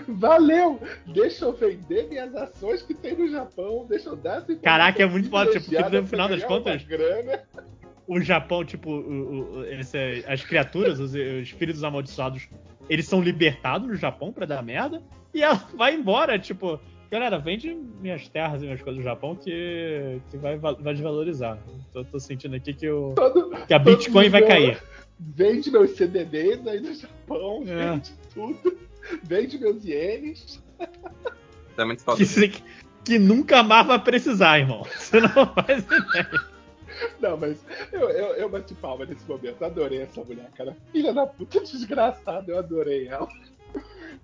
Valeu! 0.09 0.81
Deixa 1.07 1.44
eu 1.44 1.53
vender 1.53 2.09
minhas 2.09 2.35
ações 2.35 2.83
que 2.83 2.92
tem 2.92 3.16
no 3.16 3.29
Japão, 3.29 3.87
deixa 3.88 4.09
eu 4.09 4.16
dar 4.16 4.38
essa 4.38 4.57
Caraca, 4.57 5.03
é 5.03 5.07
muito 5.07 5.31
foda, 5.31 5.53
tipo, 5.53 5.70
no 5.70 6.07
final 6.07 6.29
das 6.29 6.42
contas- 6.44 6.83
grana. 6.83 7.42
O 8.07 8.21
Japão, 8.21 8.64
tipo, 8.64 8.90
o- 8.90 9.59
o- 9.59 9.64
esse- 9.66 10.25
as 10.29 10.42
criaturas, 10.45 11.01
os, 11.01 11.11
os 11.12 11.42
espíritos 11.42 11.83
amaldiçoados, 11.83 12.49
eles 12.88 13.07
são 13.07 13.21
libertados 13.21 13.88
no 13.88 13.97
Japão 13.97 14.33
pra 14.33 14.47
dar 14.47 14.62
merda, 14.62 15.03
e 15.35 15.42
ela 15.42 15.55
vai 15.77 15.95
embora, 15.95 16.38
tipo, 16.38 16.79
galera, 17.11 17.37
vende 17.38 17.75
minhas 18.01 18.29
terras 18.29 18.62
e 18.62 18.64
minhas 18.66 18.81
coisas 18.81 19.03
do 19.03 19.05
Japão 19.05 19.35
que, 19.35 20.21
que 20.31 20.37
vai, 20.37 20.57
va- 20.57 20.75
vai 20.75 20.95
desvalorizar. 20.95 21.59
Tô, 21.92 22.05
tô 22.05 22.21
sentindo 22.21 22.55
aqui 22.55 22.73
que, 22.75 22.88
o, 22.88 23.12
Todo, 23.16 23.51
que 23.66 23.75
a 23.75 23.79
Bitcoin 23.79 24.29
vai 24.29 24.47
cair. 24.47 24.81
Vende 25.19 25.71
meus 25.71 25.90
CDDs 25.92 26.64
aí 26.66 26.79
no 26.81 26.95
Japão, 26.95 27.64
É. 27.66 27.90
vende 27.92 28.12
tudo. 28.35 28.79
Vende 29.25 29.59
meus 29.59 29.85
ienes. 29.85 30.62
É 31.79 31.85
muito. 31.85 32.05
Que, 32.16 32.25
se- 32.27 32.53
que 33.05 33.19
nunca 33.19 33.62
mais 33.62 33.87
vai 33.87 33.99
precisar, 34.03 34.59
irmão. 34.59 34.83
Você 34.97 35.21
não 35.21 35.29
faz 35.55 35.85
ideia. 35.85 36.56
Não, 37.21 37.37
mas 37.37 37.65
eu, 37.93 38.09
eu, 38.11 38.27
eu 38.37 38.49
bati 38.49 38.75
palma 38.75 39.05
nesse 39.05 39.29
momento. 39.29 39.65
Adorei 39.65 40.03
essa 40.03 40.23
mulher, 40.25 40.51
cara. 40.57 40.77
Filha 40.93 41.13
da 41.13 41.27
puta 41.27 41.61
desgraçada, 41.61 42.51
eu 42.51 42.59
adorei 42.59 43.09
ela. 43.09 43.29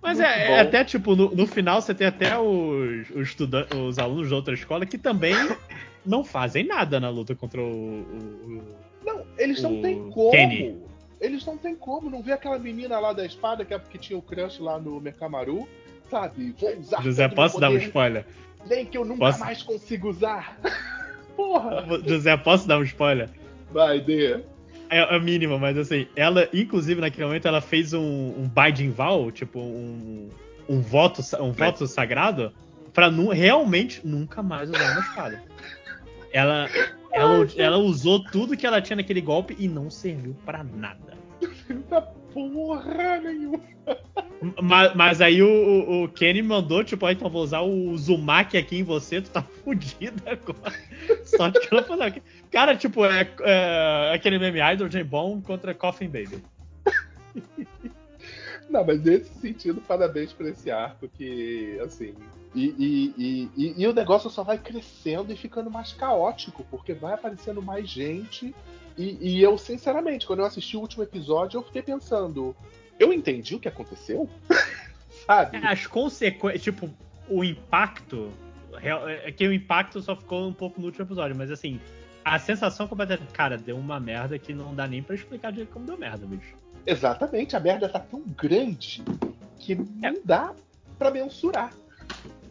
Mas 0.00 0.18
é, 0.18 0.52
é 0.52 0.60
até, 0.60 0.84
tipo, 0.84 1.14
no, 1.14 1.34
no 1.34 1.46
final 1.46 1.80
você 1.80 1.94
tem 1.94 2.06
até 2.06 2.38
os, 2.38 3.08
os, 3.10 3.36
os 3.78 3.98
alunos 3.98 4.30
da 4.30 4.36
outra 4.36 4.54
escola 4.54 4.84
que 4.86 4.98
também 4.98 5.34
não 6.04 6.24
fazem 6.24 6.64
nada 6.64 6.98
na 6.98 7.08
luta 7.08 7.34
contra 7.34 7.60
o. 7.60 7.64
o- 7.64 8.58
o- 8.58 8.74
Não, 9.04 9.24
eles 9.38 9.62
não 9.62 9.80
têm 9.82 10.10
como. 10.10 10.30
Kenny. 10.30 10.82
Eles 11.20 11.44
não 11.46 11.56
têm 11.56 11.76
como. 11.76 12.10
Não 12.10 12.22
vê 12.22 12.32
aquela 12.32 12.58
menina 12.58 12.98
lá 12.98 13.12
da 13.12 13.24
espada 13.24 13.64
que, 13.64 13.72
é 13.74 13.78
que 13.78 13.98
tinha 13.98 14.18
o 14.18 14.22
crush 14.22 14.58
lá 14.60 14.78
no 14.78 15.00
Mercamaru, 15.00 15.68
sabe? 16.10 16.52
Vou 16.58 16.76
usar 16.78 17.02
José, 17.02 17.28
posso 17.28 17.60
dar 17.60 17.70
um 17.70 17.76
spoiler? 17.76 18.26
Nem 18.66 18.86
que 18.86 18.96
eu 18.96 19.04
nunca 19.04 19.26
Posso? 19.26 19.40
mais 19.40 19.62
consigo 19.62 20.08
usar. 20.08 20.58
Porra! 21.36 21.84
José, 22.06 22.36
posso 22.36 22.66
dar 22.68 22.78
um 22.78 22.82
spoiler? 22.82 23.28
Vai, 23.70 24.00
dê. 24.00 24.40
É, 24.90 25.16
é 25.16 25.18
mínimo, 25.18 25.58
mas 25.58 25.76
assim, 25.78 26.06
ela, 26.14 26.46
inclusive, 26.52 27.00
naquele 27.00 27.26
momento, 27.26 27.48
ela 27.48 27.60
fez 27.62 27.94
um, 27.94 28.00
um 28.02 28.48
Binding 28.54 28.90
Vow, 28.90 29.30
tipo, 29.30 29.58
um, 29.58 30.28
um 30.68 30.80
voto, 30.82 31.22
um 31.40 31.50
voto 31.52 31.86
sagrado, 31.86 32.52
pra 32.92 33.10
nu- 33.10 33.30
realmente 33.30 34.06
nunca 34.06 34.42
mais 34.42 34.68
usar 34.68 34.90
uma 34.92 35.00
espada. 35.00 35.42
Ela, 36.30 36.68
ela, 37.10 37.46
ela 37.56 37.78
usou 37.78 38.22
tudo 38.22 38.56
que 38.56 38.66
ela 38.66 38.82
tinha 38.82 38.96
naquele 38.96 39.20
golpe 39.22 39.56
e 39.58 39.66
não 39.66 39.88
serviu 39.90 40.36
pra 40.44 40.62
nada. 40.62 41.11
Da 41.88 42.00
porra 42.02 43.20
nenhuma. 43.20 43.60
Mas, 44.60 44.94
mas 44.94 45.20
aí 45.20 45.42
o, 45.42 45.48
o, 45.48 46.04
o 46.04 46.08
Kenny 46.08 46.42
mandou, 46.42 46.82
tipo, 46.82 47.06
ó, 47.06 47.10
então 47.10 47.30
vou 47.30 47.42
usar 47.42 47.60
o 47.60 47.90
Uzumaki 47.90 48.56
aqui 48.56 48.78
em 48.78 48.82
você, 48.82 49.20
tu 49.20 49.30
tá 49.30 49.42
fudido 49.64 50.22
agora. 50.26 50.74
Só 51.24 51.50
que 51.50 51.68
ela 51.70 51.82
falou. 51.82 52.12
Cara, 52.50 52.76
tipo, 52.76 53.04
é, 53.04 53.28
é 53.40 54.12
aquele 54.14 54.38
meme 54.38 54.58
Idol 54.72 54.88
J 54.88 55.04
Bom 55.04 55.40
contra 55.40 55.74
Coffin 55.74 56.08
Baby. 56.08 56.42
Não, 58.68 58.84
mas 58.84 59.02
nesse 59.02 59.32
sentido, 59.38 59.80
parabéns 59.82 60.32
por 60.32 60.46
esse 60.46 60.70
arco 60.70 61.08
que, 61.08 61.78
assim. 61.84 62.14
E, 62.54 62.74
e, 62.78 63.50
e- 63.56 63.74
e 63.82 63.86
o 63.86 63.92
negócio 63.94 64.28
só 64.28 64.42
vai 64.42 64.58
crescendo 64.58 65.32
e 65.32 65.36
ficando 65.36 65.70
mais 65.70 65.92
caótico, 65.92 66.66
porque 66.70 66.92
vai 66.92 67.14
aparecendo 67.14 67.62
mais 67.62 67.88
gente. 67.88 68.54
E, 68.96 69.18
e 69.38 69.42
eu, 69.42 69.56
sinceramente, 69.56 70.26
quando 70.26 70.40
eu 70.40 70.46
assisti 70.46 70.76
o 70.76 70.80
último 70.80 71.02
episódio, 71.02 71.58
eu 71.58 71.62
fiquei 71.62 71.82
pensando: 71.82 72.54
eu 72.98 73.12
entendi 73.12 73.54
o 73.54 73.60
que 73.60 73.68
aconteceu? 73.68 74.28
Sabe? 75.26 75.56
É, 75.56 75.66
As 75.66 75.86
consequências, 75.86 76.62
tipo, 76.62 76.90
o 77.28 77.44
impacto. 77.44 78.30
real- 78.76 79.08
É 79.08 79.30
que 79.32 79.46
o 79.46 79.52
impacto 79.52 80.00
só 80.02 80.16
ficou 80.16 80.46
um 80.48 80.52
pouco 80.52 80.80
no 80.80 80.86
último 80.86 81.04
episódio, 81.04 81.36
mas 81.36 81.50
assim, 81.50 81.80
a 82.24 82.38
sensação 82.38 82.86
completa. 82.88 83.18
Cara, 83.32 83.56
deu 83.56 83.76
uma 83.76 83.98
merda 84.00 84.38
que 84.38 84.52
não 84.52 84.74
dá 84.74 84.86
nem 84.86 85.02
pra 85.02 85.14
explicar 85.14 85.50
direito 85.52 85.72
como 85.72 85.86
deu 85.86 85.96
merda, 85.98 86.26
bicho. 86.26 86.54
Exatamente, 86.86 87.54
a 87.56 87.60
merda 87.60 87.88
tá 87.88 88.00
tão 88.00 88.20
grande 88.36 89.02
que 89.58 89.74
não 89.74 90.16
dá 90.24 90.52
pra 90.98 91.10
mensurar. 91.10 91.72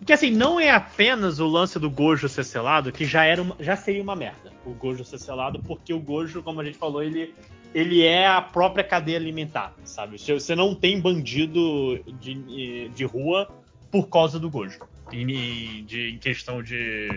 Porque 0.01 0.13
assim, 0.13 0.31
não 0.31 0.59
é 0.59 0.71
apenas 0.71 1.39
o 1.39 1.45
lance 1.45 1.77
do 1.77 1.87
Gojo 1.87 2.27
ser 2.27 2.43
selado, 2.43 2.91
que 2.91 3.05
já, 3.05 3.23
era 3.23 3.39
uma- 3.39 3.55
já 3.59 3.75
seria 3.75 4.01
uma 4.01 4.15
merda. 4.15 4.51
O 4.65 4.71
Gojo 4.71 5.05
ser 5.05 5.19
selado, 5.19 5.59
porque 5.61 5.93
o 5.93 5.99
Gojo, 5.99 6.41
como 6.41 6.59
a 6.59 6.63
gente 6.65 6.75
falou, 6.79 7.03
ele, 7.03 7.35
ele 7.71 8.03
é 8.03 8.25
a 8.25 8.41
própria 8.41 8.83
cadeia 8.83 9.15
alimentar, 9.19 9.75
sabe? 9.83 10.17
Você- 10.17 10.55
não 10.55 10.73
tem 10.73 10.99
bandido 10.99 12.03
de, 12.19 12.89
de 12.89 13.03
rua 13.05 13.47
por 13.91 14.09
causa 14.09 14.39
do 14.39 14.49
Gojo. 14.49 14.79
Em, 15.13 15.85
de, 15.85 16.09
em 16.13 16.17
questão 16.17 16.63
de. 16.63 17.07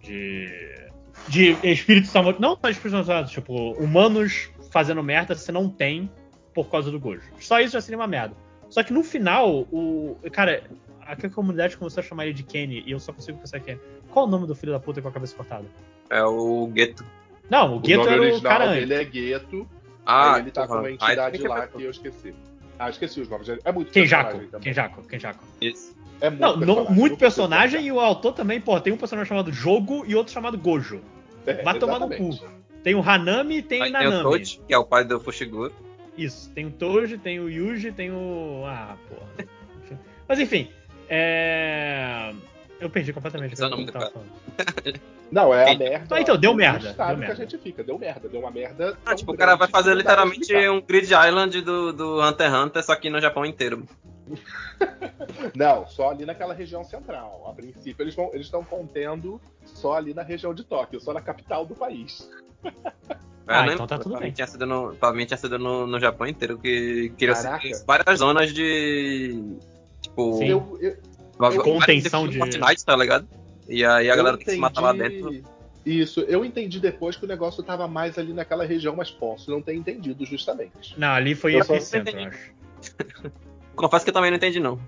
de. 0.00 0.88
de 1.26 1.56
espíritos 1.64 2.14
amaldiçoados. 2.14 2.40
Não 2.40 2.50
só 2.50 2.70
espíritos 2.70 2.92
amaldiçoados, 2.92 3.32
tipo, 3.32 3.72
humanos 3.72 4.50
fazendo 4.70 5.02
merda 5.02 5.34
você 5.34 5.50
não 5.50 5.68
tem 5.68 6.08
por 6.54 6.70
causa 6.70 6.92
do 6.92 7.00
Gojo. 7.00 7.22
Só 7.40 7.58
isso 7.58 7.72
já 7.72 7.80
seria 7.80 7.98
uma 7.98 8.06
merda. 8.06 8.36
Só 8.70 8.84
que 8.84 8.92
no 8.92 9.02
final, 9.02 9.66
o. 9.72 10.16
Cara, 10.30 10.62
a 11.08 11.30
comunidade 11.30 11.76
começou 11.76 12.02
a 12.02 12.04
chamar 12.04 12.26
ele 12.26 12.34
de 12.34 12.42
Kenny 12.42 12.82
e 12.86 12.90
eu 12.90 13.00
só 13.00 13.12
consigo 13.12 13.38
pensar 13.38 13.60
Kenny. 13.60 13.80
Qual 14.10 14.26
o 14.26 14.28
nome 14.28 14.46
do 14.46 14.54
filho 14.54 14.72
da 14.72 14.80
puta 14.80 15.00
com 15.00 15.08
a 15.08 15.12
cabeça 15.12 15.34
cortada? 15.34 15.64
É 16.10 16.22
o 16.22 16.66
Gueto. 16.66 17.04
Não, 17.48 17.76
o 17.76 17.80
Gueto 17.80 18.06
era 18.08 18.20
o 18.20 18.24
original 18.24 18.52
cara 18.52 18.70
antes. 18.70 18.90
é 18.90 19.04
Gueto. 19.04 19.66
Ah, 20.04 20.38
ele 20.38 20.50
tá 20.50 20.66
com 20.66 20.74
uma 20.74 20.90
entidade 20.90 21.38
que 21.38 21.48
lá 21.48 21.66
que 21.66 21.82
eu 21.82 21.90
esqueci. 21.90 22.34
Ah, 22.78 22.90
esqueci 22.90 23.20
os 23.20 23.28
nomes. 23.28 23.48
É 23.48 23.72
muito 23.72 23.90
Kenjaku. 23.90 24.58
Kenjaku, 24.60 25.02
Kenjaku. 25.02 25.44
Isso. 25.60 25.96
É 26.20 26.30
muito 26.30 26.40
Não, 26.40 26.56
não, 26.56 26.66
personagem, 26.66 26.94
muito 26.94 27.16
personagem 27.16 27.86
e 27.86 27.92
o 27.92 28.00
autor 28.00 28.32
também, 28.32 28.60
pô, 28.60 28.78
tem 28.80 28.92
um 28.92 28.96
personagem 28.96 29.28
chamado 29.28 29.52
Jogo 29.52 30.04
e 30.06 30.14
outro 30.14 30.32
chamado 30.32 30.58
Gojo. 30.58 31.00
É, 31.46 31.62
Vai 31.62 31.78
tomar 31.78 31.98
no 31.98 32.08
cu. 32.08 32.38
Tem 32.82 32.94
o 32.94 33.00
Hanami 33.02 33.58
e 33.58 33.62
tem 33.62 33.80
o 33.80 33.84
tem 33.84 33.90
o 33.90 33.92
Nanami. 33.92 34.22
Tochi, 34.22 34.60
que 34.66 34.74
é 34.74 34.78
o 34.78 34.84
pai 34.84 35.04
do 35.04 35.18
Fushiguro. 35.20 35.72
Isso, 36.16 36.50
tem 36.52 36.66
o 36.66 36.70
Toji, 36.70 37.18
tem 37.18 37.38
o 37.40 37.48
Yuji, 37.48 37.92
tem 37.92 38.10
o. 38.10 38.64
Ah, 38.66 38.96
porra. 39.08 39.48
Mas 40.28 40.38
enfim, 40.40 40.68
é. 41.08 42.34
Eu 42.80 42.88
perdi 42.88 43.12
completamente 43.12 43.54
o 43.54 43.56
que 43.56 43.62
eu 43.62 43.92
tava 43.92 44.10
falando. 44.10 44.30
Não, 45.30 45.52
é 45.52 45.72
a 45.72 45.76
merda. 45.76 46.16
Ah, 46.16 46.20
então, 46.20 46.36
deu 46.36 46.54
merda, 46.54 46.92
deu 46.92 46.94
que 46.94 47.16
merda. 47.16 47.32
a 47.32 47.36
gente 47.36 47.58
fica. 47.58 47.82
Deu 47.82 47.98
merda. 47.98 48.28
Deu 48.28 48.40
uma 48.40 48.50
merda. 48.50 48.96
Ah, 49.04 49.14
tipo, 49.14 49.32
o 49.32 49.36
cara 49.36 49.56
vai 49.56 49.68
fazer 49.68 49.90
que 49.90 49.96
literalmente 49.96 50.54
um 50.68 50.80
Grid 50.80 51.12
Island 51.12 51.60
do, 51.60 51.92
do 51.92 52.22
Hunter 52.22 52.46
x 52.46 52.54
Hunter, 52.54 52.84
só 52.84 52.94
que 52.96 53.10
no 53.10 53.20
Japão 53.20 53.44
inteiro. 53.44 53.84
Não, 55.54 55.86
só 55.86 56.10
ali 56.10 56.24
naquela 56.24 56.54
região 56.54 56.84
central. 56.84 57.46
A 57.48 57.52
princípio, 57.52 58.02
eles 58.02 58.14
vão, 58.14 58.30
eles 58.32 58.46
estão 58.46 58.64
contendo 58.64 59.40
só 59.64 59.94
ali 59.94 60.14
na 60.14 60.22
região 60.22 60.54
de 60.54 60.64
Tóquio, 60.64 61.00
só 61.00 61.12
na 61.12 61.20
capital 61.20 61.66
do 61.66 61.74
país. 61.74 62.30
Ah, 63.50 63.64
né? 63.64 63.72
então 63.72 63.86
tá 63.86 63.98
tudo 63.98 64.18
bem. 64.18 64.30
Tinha 64.30 64.46
sido 64.46 64.66
no, 64.66 64.94
pra 64.94 65.10
mim 65.10 65.24
tinha 65.24 65.38
sido 65.38 65.58
no, 65.58 65.86
no 65.86 65.98
Japão 65.98 66.26
inteiro, 66.26 66.58
que 66.58 67.10
queria 67.16 67.34
Caraca. 67.34 67.66
várias 67.86 68.18
zonas 68.18 68.52
de. 68.52 69.56
Tipo, 70.18 70.32
Sim. 70.38 70.48
Eu, 70.48 70.78
eu, 70.80 70.96
vários 71.38 71.62
Contenção 71.62 72.26
de- 72.26 72.38
Fortnite, 72.38 72.84
tá 72.84 72.96
ligado? 72.96 73.28
E 73.68 73.84
aí 73.84 74.10
a 74.10 74.12
eu 74.12 74.16
galera 74.16 74.36
tem 74.36 74.44
que 74.46 74.50
se 74.52 74.58
matar 74.58 74.80
lá 74.80 74.92
entendi- 74.94 75.22
dentro. 75.22 75.58
Isso, 75.86 76.20
eu 76.22 76.44
entendi 76.44 76.80
depois 76.80 77.16
que 77.16 77.24
o 77.24 77.28
negócio 77.28 77.62
tava 77.62 77.86
mais 77.86 78.18
ali 78.18 78.32
naquela 78.32 78.64
região, 78.66 78.96
mas 78.96 79.10
posso 79.10 79.50
não 79.50 79.62
ter 79.62 79.74
entendido 79.74 80.24
justamente. 80.26 80.98
Não, 80.98 81.08
ali 81.08 81.34
foi 81.36 81.54
Eu 81.54 81.64
só 81.64 81.74
epicentro, 81.76 82.10
eu 82.16 82.20
entendi. 82.22 82.36
acho. 82.36 83.32
Confesso 83.76 84.04
que 84.04 84.10
eu 84.10 84.14
também 84.14 84.30
não 84.30 84.36
entendi, 84.36 84.58
não. 84.58 84.78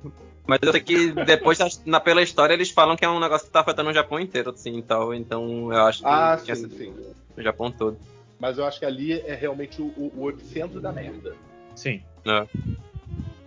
Mas 0.47 0.59
eu 0.63 0.73
sei 0.73 0.81
que 0.81 1.13
depois, 1.13 1.59
na, 1.87 2.01
pela 2.01 2.21
história, 2.23 2.53
eles 2.55 2.71
falam 2.71 2.97
que 2.97 3.05
é 3.05 3.09
um 3.09 3.21
negócio 3.21 3.47
que 3.47 3.53
tá 3.53 3.61
afetando 3.61 3.89
o 3.91 3.95
Japão 3.95 4.19
inteiro, 4.19 4.51
assim, 4.51 4.79
e 4.79 4.83
tal. 4.83 5.15
Então 5.15 5.73
eu 5.73 5.83
acho 5.87 6.01
que 6.01 6.07
Ah, 6.09 6.37
tinha 6.43 6.57
sim, 6.57 6.63
sido 6.63 6.77
sim. 6.77 6.93
o 7.37 7.41
Japão 7.43 7.71
todo. 7.71 7.97
Mas 8.39 8.59
eu 8.59 8.65
acho 8.67 8.81
que 8.81 8.85
ali 8.85 9.13
é 9.13 9.35
realmente 9.35 9.81
o, 9.81 9.87
o, 9.97 10.13
o 10.25 10.29
epicentro 10.31 10.81
da 10.81 10.93
merda. 10.93 11.37
Sim. 11.77 12.03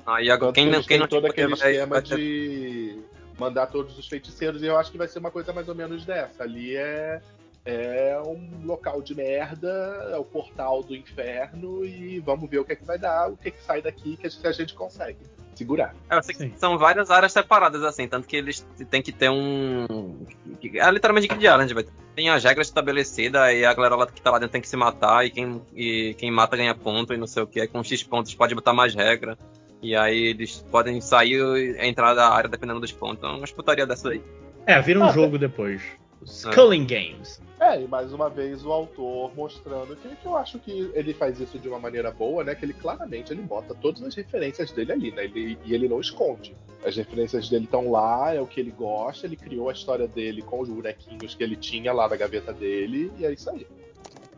Aí 0.05 0.29
agora, 0.29 0.51
Tanto 0.51 0.55
quem, 0.55 0.65
que 0.65 0.71
não- 0.71 0.83
quem 0.83 0.99
não 0.99 1.07
todo 1.07 1.25
aquele 1.27 1.55
vai, 1.55 1.71
esquema 1.71 1.95
vai 1.95 2.01
ter- 2.01 2.15
de 2.17 2.99
mandar 3.39 3.67
todos 3.67 3.97
os 3.97 4.07
feiticeiros, 4.07 4.61
e 4.61 4.65
eu 4.65 4.77
acho 4.77 4.91
que 4.91 4.97
vai 4.97 5.07
ser 5.07 5.19
uma 5.19 5.31
coisa 5.31 5.51
mais 5.53 5.67
ou 5.69 5.75
menos 5.75 6.05
dessa. 6.05 6.43
Ali 6.43 6.75
é, 6.75 7.21
é 7.65 8.21
um 8.25 8.65
local 8.65 9.01
de 9.01 9.15
merda, 9.15 9.69
é 10.11 10.17
o 10.17 10.23
portal 10.25 10.83
do 10.83 10.95
inferno, 10.95 11.85
e 11.85 12.19
vamos 12.19 12.49
ver 12.49 12.59
o 12.59 12.65
que 12.65 12.73
é 12.73 12.75
que 12.75 12.85
vai 12.85 12.97
dar, 12.99 13.29
o 13.31 13.37
que 13.37 13.47
é 13.47 13.51
que 13.51 13.63
sai 13.63 13.81
daqui 13.81 14.17
que 14.17 14.27
a 14.27 14.29
gente, 14.29 14.47
a 14.47 14.51
gente 14.51 14.73
consegue 14.73 15.17
segurar. 15.55 15.95
É, 16.09 16.17
eu 16.17 16.23
sei 16.23 16.35
que 16.35 16.41
Sim. 16.41 16.53
são 16.57 16.77
várias 16.77 17.09
áreas 17.11 17.31
separadas, 17.31 17.83
assim, 17.83 18.07
tanto 18.07 18.27
que 18.27 18.35
eles 18.35 18.65
têm 18.89 19.01
que 19.01 19.11
ter 19.11 19.29
um. 19.29 20.25
É 20.73 20.91
literalmente 20.91 21.27
Kid 21.27 21.45
Island, 21.45 21.73
vai. 21.73 21.85
Tem 22.15 22.29
as 22.29 22.43
regras 22.43 22.67
estabelecidas 22.67 23.53
e 23.53 23.63
a 23.65 23.73
galera 23.73 23.95
lá 23.95 24.05
que 24.05 24.21
tá 24.21 24.29
lá 24.31 24.37
dentro 24.39 24.51
tem 24.51 24.61
que 24.61 24.67
se 24.67 24.75
matar, 24.75 25.25
e 25.25 25.31
quem, 25.31 25.61
e 25.75 26.13
quem 26.15 26.29
mata 26.29 26.57
ganha 26.57 26.75
ponto 26.75 27.13
e 27.13 27.17
não 27.17 27.25
sei 27.27 27.41
o 27.43 27.47
que. 27.47 27.65
Com 27.67 27.83
X 27.83 28.03
pontos 28.03 28.35
pode 28.35 28.53
botar 28.53 28.73
mais 28.73 28.93
regra. 28.93 29.37
E 29.83 29.95
aí 29.95 30.27
eles 30.27 30.65
podem 30.71 31.01
sair 31.01 31.35
e 31.35 31.85
entrar 31.85 32.13
da 32.13 32.29
área 32.29 32.49
dependendo 32.49 32.79
dos 32.79 32.93
pontos. 32.93 33.21
É 33.21 33.27
uma 33.27 33.45
putaria 33.45 33.85
dessa 33.85 34.09
aí. 34.09 34.23
É, 34.65 34.81
vira 34.81 34.99
um 34.99 35.03
Ah, 35.03 35.11
jogo 35.11 35.37
depois. 35.37 35.81
Sculling 36.25 36.85
Games. 36.85 37.41
É, 37.59 37.81
e 37.81 37.87
mais 37.87 38.13
uma 38.13 38.29
vez 38.29 38.65
o 38.65 38.71
autor 38.71 39.35
mostrando 39.35 39.95
que, 39.97 40.07
que 40.15 40.25
eu 40.25 40.37
acho 40.37 40.57
que 40.59 40.89
ele 40.93 41.13
faz 41.13 41.37
isso 41.39 41.59
de 41.59 41.67
uma 41.67 41.79
maneira 41.79 42.11
boa, 42.11 42.45
né? 42.45 42.55
Que 42.55 42.63
ele 42.63 42.73
claramente 42.73 43.33
ele 43.33 43.41
bota 43.41 43.75
todas 43.75 44.01
as 44.03 44.15
referências 44.15 44.71
dele 44.71 44.93
ali, 44.93 45.11
né? 45.11 45.25
Ele, 45.25 45.57
e 45.65 45.73
ele 45.73 45.89
não 45.89 45.99
esconde. 45.99 46.55
As 46.85 46.95
referências 46.95 47.49
dele 47.49 47.65
estão 47.65 47.91
lá, 47.91 48.33
é 48.33 48.41
o 48.41 48.47
que 48.47 48.61
ele 48.61 48.71
gosta, 48.71 49.25
ele 49.27 49.35
criou 49.35 49.69
a 49.69 49.73
história 49.73 50.07
dele 50.07 50.41
com 50.41 50.61
os 50.61 50.69
bonequinhos 50.69 51.35
que 51.35 51.43
ele 51.43 51.55
tinha 51.57 51.91
lá 51.93 52.07
na 52.07 52.15
gaveta 52.15 52.53
dele, 52.53 53.11
e 53.17 53.25
é 53.25 53.31
isso 53.33 53.49
aí. 53.49 53.67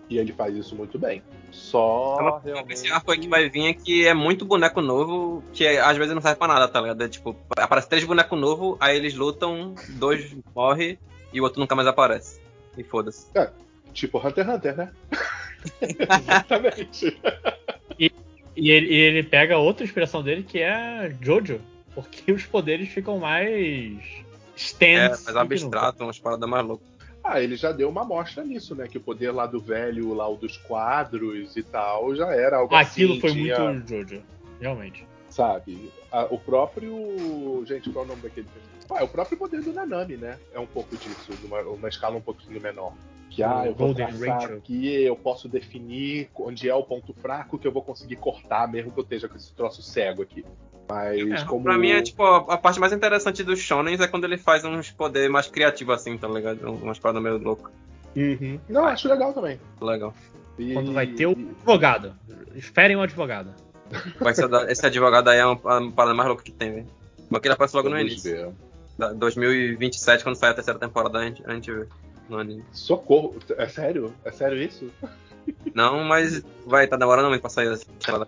E 0.09 0.17
ele 0.19 0.31
faz 0.33 0.55
isso 0.55 0.75
muito 0.75 0.99
bem. 0.99 1.23
Só 1.51 2.39
realmente. 2.43 2.73
Esse 2.73 2.91
arco 2.91 3.11
aí 3.11 3.17
que 3.19 3.27
vai 3.27 3.49
vir 3.49 3.67
é 3.67 3.73
que 3.73 4.05
é 4.05 4.13
muito 4.13 4.45
boneco 4.45 4.81
novo, 4.81 5.43
que 5.53 5.65
é- 5.65 5.79
às 5.79 5.97
vezes 5.97 6.13
não 6.13 6.21
serve 6.21 6.37
pra 6.37 6.47
nada, 6.47 6.67
tá 6.67 6.79
ligado? 6.79 7.03
É, 7.03 7.07
tipo, 7.09 7.35
aparece 7.57 7.89
três 7.89 8.03
bonecos 8.03 8.39
novos, 8.39 8.77
aí 8.79 8.95
eles 8.97 9.15
lutam, 9.15 9.73
dois 9.89 10.35
morrem 10.55 10.99
e 11.33 11.41
o 11.41 11.43
outro 11.43 11.59
nunca 11.59 11.75
mais 11.75 11.87
aparece. 11.87 12.39
E 12.77 12.83
foda-se. 12.83 13.27
Tipo 13.93 14.19
Hunter 14.19 14.45
x 14.45 14.55
Hunter, 14.55 14.77
né? 14.77 14.91
Exatamente. 15.81 17.17
E 17.99 18.11
ele, 18.71 18.87
e 18.87 18.95
ele 18.95 19.23
pega 19.23 19.57
outra 19.57 19.83
inspiração 19.83 20.21
dele 20.23 20.43
que 20.43 20.59
é 20.59 21.13
Jojo. 21.21 21.59
Porque 21.93 22.31
os 22.31 22.45
poderes 22.45 22.89
ficam 22.89 23.17
mais 23.19 23.45
É, 24.03 24.21
stands. 24.55 25.23
mais 25.25 25.37
abstrato, 25.37 26.03
umas 26.03 26.19
paradas 26.19 26.49
mais 26.49 26.65
loucas. 26.65 26.87
Ah, 27.27 27.41
ele 27.41 27.55
já 27.55 27.71
deu 27.71 27.89
uma 27.89 28.01
amostra 28.03 28.43
nisso, 28.43 28.75
né? 28.75 28.87
Que 28.87 28.97
o 28.97 29.01
poder 29.01 29.31
lá 29.31 29.47
do 29.47 29.59
velho, 29.59 30.13
lá 30.13 30.27
o 30.29 30.35
dos 30.37 30.57
quadros 30.57 31.57
e 31.57 31.63
tal, 31.63 32.15
já 32.15 32.27
era 32.33 32.57
algo 32.57 32.75
Aquilo 32.75 33.13
assim. 33.13 33.21
foi 33.21 33.31
tinha- 33.31 33.59
muito 33.59 33.87
Jojo. 33.89 34.21
Realmente. 34.61 35.05
sabe? 35.29 35.91
A- 36.11 36.27
o 36.29 36.37
próprio. 36.39 37.63
Gente, 37.65 37.89
qual 37.89 38.03
é 38.03 38.07
o 38.07 38.09
nome 38.09 38.21
daquele? 38.21 38.47
Ah, 38.89 38.99
é 38.99 39.03
o 39.03 39.07
próprio 39.07 39.37
poder 39.37 39.61
do 39.61 39.73
Nanami, 39.73 40.15
né? 40.15 40.37
É 40.53 40.59
um 40.59 40.67
pouco 40.67 40.95
disso, 40.95 41.33
numa, 41.41 41.59
uma 41.61 41.89
escala 41.89 42.15
um 42.15 42.21
pouquinho 42.21 42.61
menor. 42.61 42.93
Que, 43.31 43.43
ah, 43.43 43.63
eu 43.65 43.73
vou 43.75 43.87
Golden 43.87 44.07
traçar 44.07 44.41
Rachel. 44.41 44.57
aqui, 44.57 45.03
eu 45.03 45.15
posso 45.17 45.49
definir 45.49 46.29
onde 46.35 46.69
é 46.69 46.75
o 46.75 46.83
ponto 46.83 47.11
fraco 47.15 47.57
que 47.57 47.67
eu 47.67 47.71
vou 47.71 47.81
conseguir 47.81 48.15
cortar, 48.17 48.65
mesmo 48.71 48.91
que 48.91 48.99
eu 48.99 49.03
esteja 49.03 49.27
com 49.27 49.35
esse 49.35 49.51
troço 49.53 49.81
cego 49.81 50.21
aqui. 50.21 50.45
Mas 50.87 51.41
É, 51.41 51.45
como. 51.45 51.63
Pra 51.63 51.77
mim 51.77 51.89
é 51.91 52.01
tipo, 52.01 52.23
a, 52.23 52.57
parte 52.57 52.79
mais 52.79 52.93
interessante 52.93 53.43
dos 53.43 53.59
shonens 53.59 53.99
é 53.99 54.07
quando 54.07 54.23
ele 54.25 54.37
faz 54.37 54.63
uns 54.63 54.91
poderes 54.91 55.29
mais 55.29 55.47
criativos 55.47 55.95
assim, 55.95 56.17
tá 56.17 56.27
ligado? 56.27 56.69
Umas 56.71 56.99
paradas 56.99 57.23
meio 57.23 57.37
loucas. 57.37 57.71
Uhum. 58.15 58.59
Não, 58.69 58.85
acho 58.85 59.07
legal 59.07 59.33
também. 59.33 59.59
Legal. 59.81 60.13
E- 60.57 60.73
Quando 60.73 60.93
vai 60.93 61.07
ter 61.07 61.25
o 61.25 61.31
advogado. 61.31 62.13
Esperem 62.55 62.95
o 62.95 63.01
advogado. 63.01 63.49
Ser 64.33 64.47
da- 64.47 64.71
esse 64.71 64.85
advogado 64.85 65.27
aí 65.29 65.39
é 65.39 65.45
uma, 65.45 65.91
parada 65.91 66.13
mais 66.15 66.27
louca 66.27 66.43
que 66.43 66.51
tem, 66.51 66.71
velho. 66.71 66.87
Porque 67.29 67.47
ele 67.47 67.53
aparece 67.53 67.75
logo 67.75 67.89
no 67.89 67.99
início. 67.99 68.31
ver. 68.31 68.49
Da- 68.97 69.11
2027, 69.11 70.23
quando 70.23 70.35
sair 70.35 70.51
a 70.51 70.53
terceira 70.53 70.79
temporada, 70.79 71.19
a 71.19 71.23
gente, 71.25 71.43
a 71.45 71.53
gente 71.53 71.71
vê 71.71 71.85
no 72.29 72.37
anime. 72.37 72.63
Socorro. 72.71 73.35
É 73.57 73.67
sério? 73.67 74.13
É 74.23 74.31
sério 74.31 74.57
isso? 74.61 74.89
Não, 75.73 76.03
mas 76.03 76.43
vai, 76.65 76.87
tá 76.87 76.95
demorando 76.95 77.27
muito 77.29 77.41
pra 77.41 77.49
sair 77.49 77.71
essa 77.71 77.85
temporada. 77.85 78.27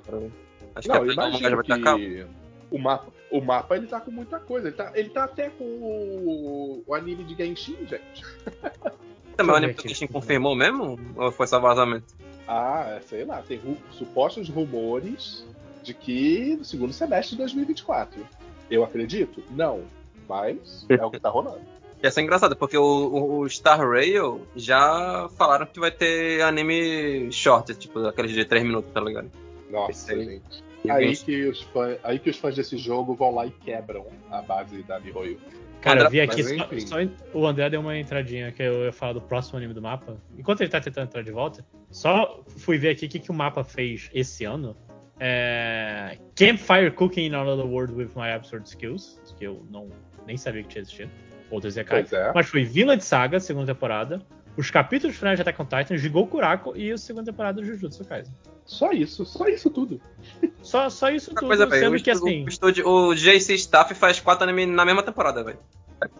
Acho 0.75 0.87
Não, 0.89 0.95
que 0.95 0.97
a 0.97 0.99
manga 1.01 1.13
já 1.13 1.27
imagino 1.29 1.55
vai 1.55 1.61
estar 1.63 1.97
que 1.97 2.25
o 2.71 2.77
mapa, 2.77 3.11
o 3.31 3.41
mapa 3.41 3.75
ele 3.75 3.87
tá 3.87 3.99
com 3.99 4.11
muita 4.11 4.39
coisa. 4.39 4.67
Ele 4.67 4.75
tá, 4.75 4.91
ele 4.95 5.09
tá 5.09 5.23
até 5.25 5.49
com 5.49 5.63
o, 5.63 6.83
o 6.85 6.93
anime 6.95 7.23
de 7.23 7.35
Genshin, 7.35 7.77
gente. 7.87 8.23
Também 9.37 9.53
o 9.53 9.57
anime 9.57 9.73
ver 9.73 9.81
do. 9.83 9.87
Genshin 9.89 10.07
confirmou 10.07 10.55
mesmo? 10.55 10.99
Ou 11.15 11.31
foi 11.31 11.47
só 11.47 11.59
vazamento? 11.59 12.15
Ah, 12.47 12.99
sei 13.05 13.25
lá, 13.25 13.41
tem 13.41 13.57
ru- 13.57 13.77
supostos 13.91 14.49
rumores 14.49 15.45
de 15.83 15.93
que 15.93 16.55
no 16.57 16.65
segundo 16.65 16.93
semestre 16.93 17.31
de 17.35 17.41
2024. 17.43 18.25
Eu 18.69 18.83
acredito? 18.83 19.43
Não. 19.51 19.81
Mas 20.27 20.85
é 20.89 21.05
o 21.05 21.11
que 21.11 21.19
tá 21.19 21.29
rolando. 21.29 21.61
Ia 22.03 22.11
ser 22.11 22.21
engraçado, 22.21 22.55
porque 22.55 22.77
o, 22.77 23.39
o- 23.41 23.49
Star 23.49 23.79
Rail 23.89 24.45
já 24.55 25.27
falaram 25.37 25.65
que 25.65 25.79
vai 25.79 25.89
ter 25.91 26.41
anime 26.41 27.31
short, 27.31 27.73
tipo, 27.75 27.99
aqueles 28.05 28.31
de 28.31 28.45
3 28.45 28.63
minutos, 28.63 28.91
tá 28.93 28.99
ligado? 29.01 29.31
Nossa, 29.69 30.15
gente. 30.15 30.63
Aí 30.89 31.15
que, 31.15 31.45
os 31.45 31.61
fãs, 31.61 31.97
aí 32.03 32.19
que 32.19 32.29
os 32.29 32.37
fãs 32.37 32.55
desse 32.55 32.77
jogo 32.77 33.13
vão 33.13 33.33
lá 33.33 33.45
e 33.45 33.51
quebram 33.51 34.05
a 34.31 34.41
base 34.41 34.83
da 34.83 34.99
Mihoyo. 34.99 35.39
Cara, 35.81 36.01
eu 36.01 36.09
vi 36.09 36.21
aqui, 36.21 36.43
mas 36.43 36.83
só, 36.83 36.97
só 36.97 37.09
o 37.33 37.45
André 37.45 37.69
deu 37.69 37.81
uma 37.81 37.97
entradinha 37.97 38.51
que 38.51 38.63
eu 38.63 38.85
ia 38.85 38.91
falar 38.91 39.13
do 39.13 39.21
próximo 39.21 39.57
anime 39.57 39.73
do 39.73 39.81
mapa. 39.81 40.17
Enquanto 40.37 40.61
ele 40.61 40.69
tá 40.69 40.81
tentando 40.81 41.05
entrar 41.05 41.21
de 41.21 41.31
volta, 41.31 41.65
só 41.91 42.43
fui 42.57 42.77
ver 42.77 42.89
aqui 42.89 43.05
o 43.05 43.09
que, 43.09 43.19
que 43.19 43.31
o 43.31 43.33
mapa 43.33 43.63
fez 43.63 44.09
esse 44.13 44.43
ano. 44.43 44.75
É... 45.19 46.17
Campfire 46.35 46.91
Cooking 46.91 47.27
in 47.27 47.33
Another 47.33 47.65
World 47.65 47.93
with 47.93 48.09
My 48.15 48.31
Absurd 48.31 48.67
Skills, 48.67 49.21
que 49.37 49.45
eu 49.45 49.65
não 49.69 49.89
nem 50.25 50.37
sabia 50.37 50.63
que 50.63 50.69
tinha 50.69 50.81
existido. 50.81 51.11
Outro 51.49 51.69
Zekai. 51.69 52.01
Pois 52.01 52.13
é. 52.13 52.31
Mas 52.33 52.47
foi 52.47 52.63
Vinland 52.63 53.03
Saga, 53.03 53.39
segunda 53.39 53.73
temporada. 53.73 54.21
Os 54.57 54.71
capítulos 54.71 55.15
finais 55.15 55.37
de 55.37 55.41
Attack 55.43 55.61
on 55.61 55.65
Titan, 55.65 55.97
Jigou 55.97 56.25
Kurako 56.27 56.75
e 56.75 56.91
a 56.91 56.97
segunda 56.97 57.31
temporada 57.31 57.61
do 57.61 57.65
Jujutsu 57.65 58.03
Kaisen. 58.03 58.33
Só 58.65 58.91
isso, 58.91 59.23
só 59.25 59.47
isso 59.47 59.69
tudo. 59.69 60.01
Só, 60.61 60.89
só 60.89 61.09
isso 61.09 61.29
Outra 61.31 61.47
tudo, 61.47 61.47
coisa, 61.47 61.79
sendo 61.79 61.95
O, 61.95 62.03
que 62.03 62.11
estu- 62.11 62.25
assim... 62.27 62.43
o, 62.43 62.49
estúdio- 62.49 62.87
o 62.89 63.15
JC 63.15 63.53
Staff 63.55 63.93
faz 63.95 64.19
quatro 64.19 64.43
animes 64.43 64.67
na 64.75 64.83
mesma 64.83 65.01
temporada, 65.01 65.41
velho. 65.41 65.59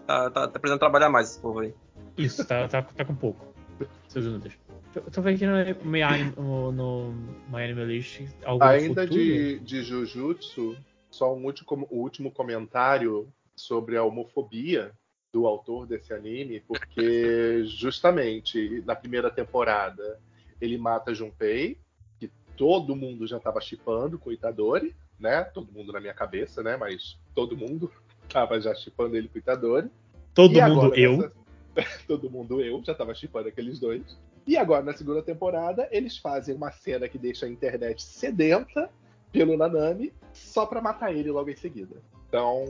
Tá, 0.05 0.29
tá, 0.29 0.47
tá 0.47 0.59
precisando 0.59 0.79
trabalhar 0.79 1.09
mais 1.09 1.31
esse 1.31 1.39
povo 1.41 1.59
aí. 1.59 1.73
Isso, 2.17 2.45
tá, 2.47 2.65
tá, 2.67 2.81
tá 2.81 3.03
com 3.03 3.13
pouco. 3.13 3.45
Seus 4.07 4.25
inúteis. 4.25 4.53
Eu 4.95 5.01
tô 5.11 5.21
vendo 5.21 5.35
aqui 5.35 5.45
no, 5.45 6.41
no, 6.41 6.71
no 6.71 7.13
My 7.51 7.63
Anime 7.63 7.83
List. 7.83 8.21
Ainda 8.61 9.01
futuro. 9.01 9.19
de, 9.19 9.59
de 9.59 9.83
Jujutsu, 9.83 10.77
só 11.11 11.35
um 11.35 11.43
último, 11.43 11.85
o 11.91 11.97
último 11.99 12.31
comentário 12.31 13.27
sobre 13.55 13.97
a 13.97 14.03
homofobia 14.03 14.91
do 15.37 15.45
autor 15.45 15.85
desse 15.85 16.11
anime, 16.15 16.59
porque 16.61 17.63
justamente 17.65 18.81
na 18.87 18.95
primeira 18.95 19.29
temporada 19.29 20.19
ele 20.59 20.79
mata 20.79 21.13
Junpei, 21.13 21.77
que 22.19 22.27
todo 22.55 22.95
mundo 22.95 23.27
já 23.27 23.37
estava 23.37 23.61
chipando 23.61 24.17
com 24.17 24.31
Itadori, 24.31 24.95
né? 25.19 25.43
Todo 25.43 25.71
mundo 25.71 25.93
na 25.93 25.99
minha 25.99 26.13
cabeça, 26.15 26.63
né? 26.63 26.75
Mas 26.75 27.19
todo 27.35 27.55
mundo 27.55 27.91
tava 28.27 28.59
já 28.59 28.73
chipando 28.73 29.15
ele 29.15 29.27
com 29.27 29.37
Itadori. 29.37 29.91
Todo 30.33 30.55
E 30.57 30.59
mundo 30.61 30.81
agora, 30.81 30.99
eu. 30.99 31.17
nessa- 31.17 31.31
Todo 32.07 32.31
mundo 32.31 32.59
eu, 32.59 32.81
já 32.83 32.95
tava 32.95 33.13
chipando 33.13 33.47
aqueles 33.49 33.79
dois. 33.79 34.17
E 34.47 34.57
agora, 34.57 34.81
na 34.83 34.93
segunda 34.93 35.21
temporada, 35.21 35.87
eles 35.91 36.17
fazem 36.17 36.55
uma 36.55 36.71
cena 36.71 37.07
que 37.07 37.19
deixa 37.19 37.45
a 37.45 37.49
internet 37.49 38.01
sedenta 38.01 38.89
pelo 39.31 39.55
Nanami, 39.55 40.11
só 40.33 40.65
pra 40.65 40.81
matar 40.81 41.13
ele 41.13 41.29
logo 41.29 41.51
em 41.51 41.55
seguida. 41.55 41.95
Então, 42.27 42.65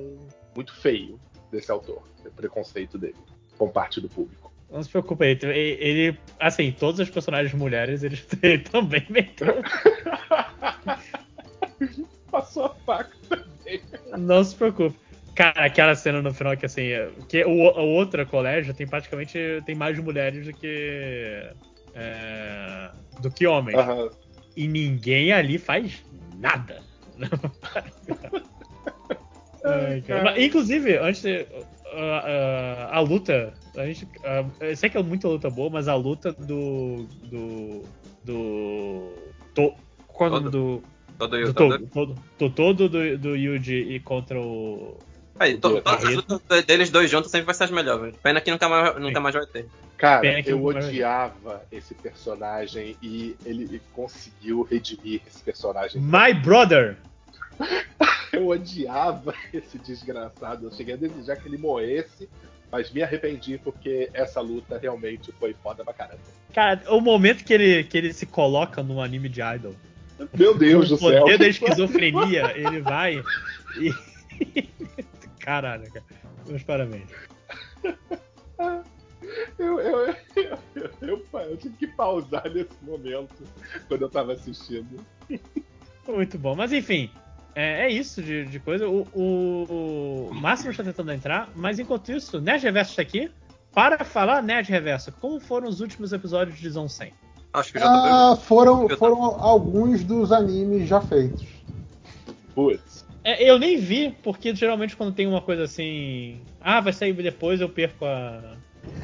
muito 0.53 0.73
feio 0.75 1.17
desse 1.51 1.71
autor, 1.71 2.03
o 2.25 2.31
preconceito 2.31 2.97
dele 2.97 3.15
com 3.57 3.69
parte 3.69 3.99
do 3.99 4.07
público. 4.07 4.51
Não 4.69 4.83
se 4.83 4.89
preocupe, 4.89 5.25
ele, 5.25 5.47
ele- 5.79 6.19
assim, 6.39 6.71
todas 6.71 6.99
as 6.99 7.09
personagens 7.09 7.53
mulheres, 7.53 8.03
eles 8.03 8.25
ele 8.43 8.59
também 8.59 9.05
meteu. 9.09 9.55
Passou 12.29 12.65
a 12.65 12.69
faca 12.69 13.15
também. 13.29 13.81
Não 14.17 14.43
se 14.43 14.55
preocupe. 14.55 14.97
Cara, 15.33 15.65
aquela 15.65 15.95
cena 15.95 16.21
no 16.21 16.33
final 16.33 16.57
que 16.57 16.65
assim, 16.65 16.87
é- 16.87 17.09
que 17.29 17.45
o, 17.45 17.49
o 17.51 17.87
outro 17.93 18.25
colégio 18.27 18.73
tem 18.73 18.87
praticamente 18.87 19.37
tem 19.65 19.75
mais 19.75 19.97
mulheres 19.99 20.45
do 20.45 20.53
que 20.53 21.49
é, 21.95 22.91
do 23.21 23.31
que 23.31 23.47
homens. 23.47 23.77
Aham. 23.77 24.09
E 24.55 24.67
ninguém 24.67 25.31
ali 25.31 25.57
faz 25.57 26.03
nada. 26.35 26.81
Ai. 29.63 30.03
Mas, 30.23 30.37
Inclusive, 30.43 30.97
antes 30.97 31.21
de, 31.21 31.45
a, 31.93 32.89
a- 32.91 32.97
a 32.97 32.99
luta, 32.99 33.53
a 33.75 33.85
gente, 33.85 34.07
a- 34.23 34.45
eu 34.65 34.75
sei 34.75 34.89
que 34.89 34.97
é 34.97 35.03
muita 35.03 35.27
luta 35.27 35.49
boa, 35.49 35.69
mas 35.69 35.87
a 35.87 35.95
luta 35.95 36.31
do 36.33 37.05
do 37.23 37.83
do 38.23 39.13
to, 39.55 39.73
qual 40.07 40.29
é 40.29 40.33
o 40.33 40.35
nome 40.35 40.51
do 40.51 40.83
Todo 41.17 41.31
do 41.35 41.53
todo, 41.53 41.87
todo, 41.87 42.15
do 42.37 42.49
todo 42.51 42.89
do, 42.89 43.17
do 43.17 43.35
Yuji 43.35 43.93
e 43.93 43.99
contra 43.99 44.39
o 44.39 44.97
Aí, 45.39 45.55
to- 45.57 45.81
todas 45.81 46.03
as 46.05 46.15
lutas 46.15 46.65
deles 46.65 46.89
dois 46.91 47.09
juntos 47.09 47.29
sempre 47.31 47.45
vai 47.45 47.55
ser 47.55 47.63
as 47.65 47.71
melhores, 47.71 48.01
velho. 48.01 48.15
Pena 48.23 48.41
que 48.41 48.49
nunca 48.51 48.67
mais, 48.69 48.99
nunca 48.99 49.19
mais 49.19 49.35
vai 49.35 49.45
ter. 49.47 49.65
Cara, 49.97 50.21
eu 50.51 50.57
odiava 50.87 51.63
esse 51.71 51.93
personagem 51.95 52.95
e 53.01 53.35
ele 53.45 53.81
conseguiu 53.93 54.61
redimir 54.63 55.21
esse 55.27 55.41
personagem. 55.43 55.99
My 56.01 56.33
Brother. 56.33 56.97
Eu 58.31 58.47
odiava 58.47 59.33
esse 59.53 59.77
desgraçado. 59.79 60.67
Eu 60.67 60.71
cheguei 60.71 60.93
a 60.93 60.97
desejar 60.97 61.37
que 61.37 61.47
ele 61.47 61.57
morresse, 61.57 62.29
mas 62.71 62.91
me 62.91 63.01
arrependi 63.01 63.57
porque 63.57 64.09
essa 64.13 64.41
luta 64.41 64.77
realmente 64.77 65.31
foi 65.33 65.53
foda 65.53 65.83
pra 65.83 65.93
caramba. 65.93 66.19
Cara, 66.53 66.81
o 66.89 66.99
momento 66.99 67.43
que 67.43 67.53
ele, 67.53 67.83
que 67.85 67.97
ele 67.97 68.13
se 68.13 68.25
coloca 68.25 68.83
num 68.83 69.01
anime 69.01 69.29
de 69.29 69.41
idol. 69.41 69.73
Meu 70.37 70.57
Deus 70.57 70.89
do 70.89 70.95
o 70.95 70.99
poder 70.99 71.25
céu. 71.27 71.37
da 71.37 71.47
esquizofrenia, 71.47 72.53
ele 72.57 72.81
vai 72.81 73.23
e. 73.79 73.93
Caralho, 75.39 75.89
cara. 75.91 76.05
Meus 76.47 76.63
parabéns. 76.63 77.07
Eu, 79.57 79.79
eu, 79.79 80.07
eu, 80.07 80.15
eu, 80.75 80.89
eu- 81.01 81.39
eu 81.41 81.57
tive 81.57 81.75
que 81.77 81.87
pausar 81.87 82.49
nesse 82.49 82.69
momento 82.81 83.43
quando 83.87 84.01
eu 84.03 84.09
tava 84.09 84.33
assistindo. 84.33 84.99
Muito 86.07 86.37
bom. 86.37 86.55
Mas 86.55 86.71
enfim, 86.71 87.09
é, 87.57 87.85
é 87.85 87.91
isso 87.91 88.21
de, 88.21 88.45
de 88.45 88.59
coisa. 88.59 88.87
O, 88.87 89.07
o, 89.15 90.27
o 90.29 90.35
Máximo 90.35 90.69
está 90.69 90.83
tentando 90.83 91.11
entrar, 91.11 91.49
mas 91.55 91.79
enquanto 91.79 92.11
isso, 92.11 92.39
Nerd 92.39 92.63
Reverso 92.63 92.91
está 92.91 93.01
aqui 93.01 93.31
para 93.73 94.05
falar, 94.05 94.43
Nerd 94.43 94.69
Reverso, 94.69 95.11
como 95.19 95.39
foram 95.39 95.67
os 95.67 95.81
últimos 95.81 96.13
episódios 96.13 96.59
de 96.59 96.69
Zone 96.69 96.87
100? 96.87 97.13
Acho 97.53 97.73
que 97.73 97.79
já 97.79 97.85
tá 97.85 98.31
Ah, 98.31 98.35
foram, 98.35 98.87
Eu 98.87 98.95
foram 98.95 99.23
alguns 99.23 100.03
dos 100.03 100.31
animes 100.31 100.87
já 100.87 101.01
feitos. 101.01 101.47
Putz. 102.53 103.03
É, 103.23 103.49
eu 103.49 103.57
nem 103.57 103.75
vi, 103.75 104.15
porque 104.23 104.53
geralmente 104.53 104.95
quando 104.95 105.15
tem 105.15 105.25
uma 105.25 105.41
coisa 105.41 105.63
assim. 105.63 106.39
Ah, 106.61 106.79
vai 106.79 106.93
sair 106.93 107.11
depois, 107.13 107.59
eu 107.59 107.69
perco 107.69 108.05
a. 108.05 108.53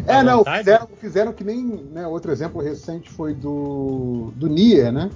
a 0.07 0.13
É, 0.13 0.21
não, 0.21 0.45
fizeram, 0.45 0.87
fizeram 1.01 1.33
que 1.33 1.43
nem. 1.43 1.63
Né, 1.91 2.05
outro 2.05 2.31
exemplo 2.31 2.61
recente 2.61 3.09
foi 3.09 3.33
do, 3.33 4.31
do 4.35 4.47
Nier, 4.47 4.91
né? 4.91 5.09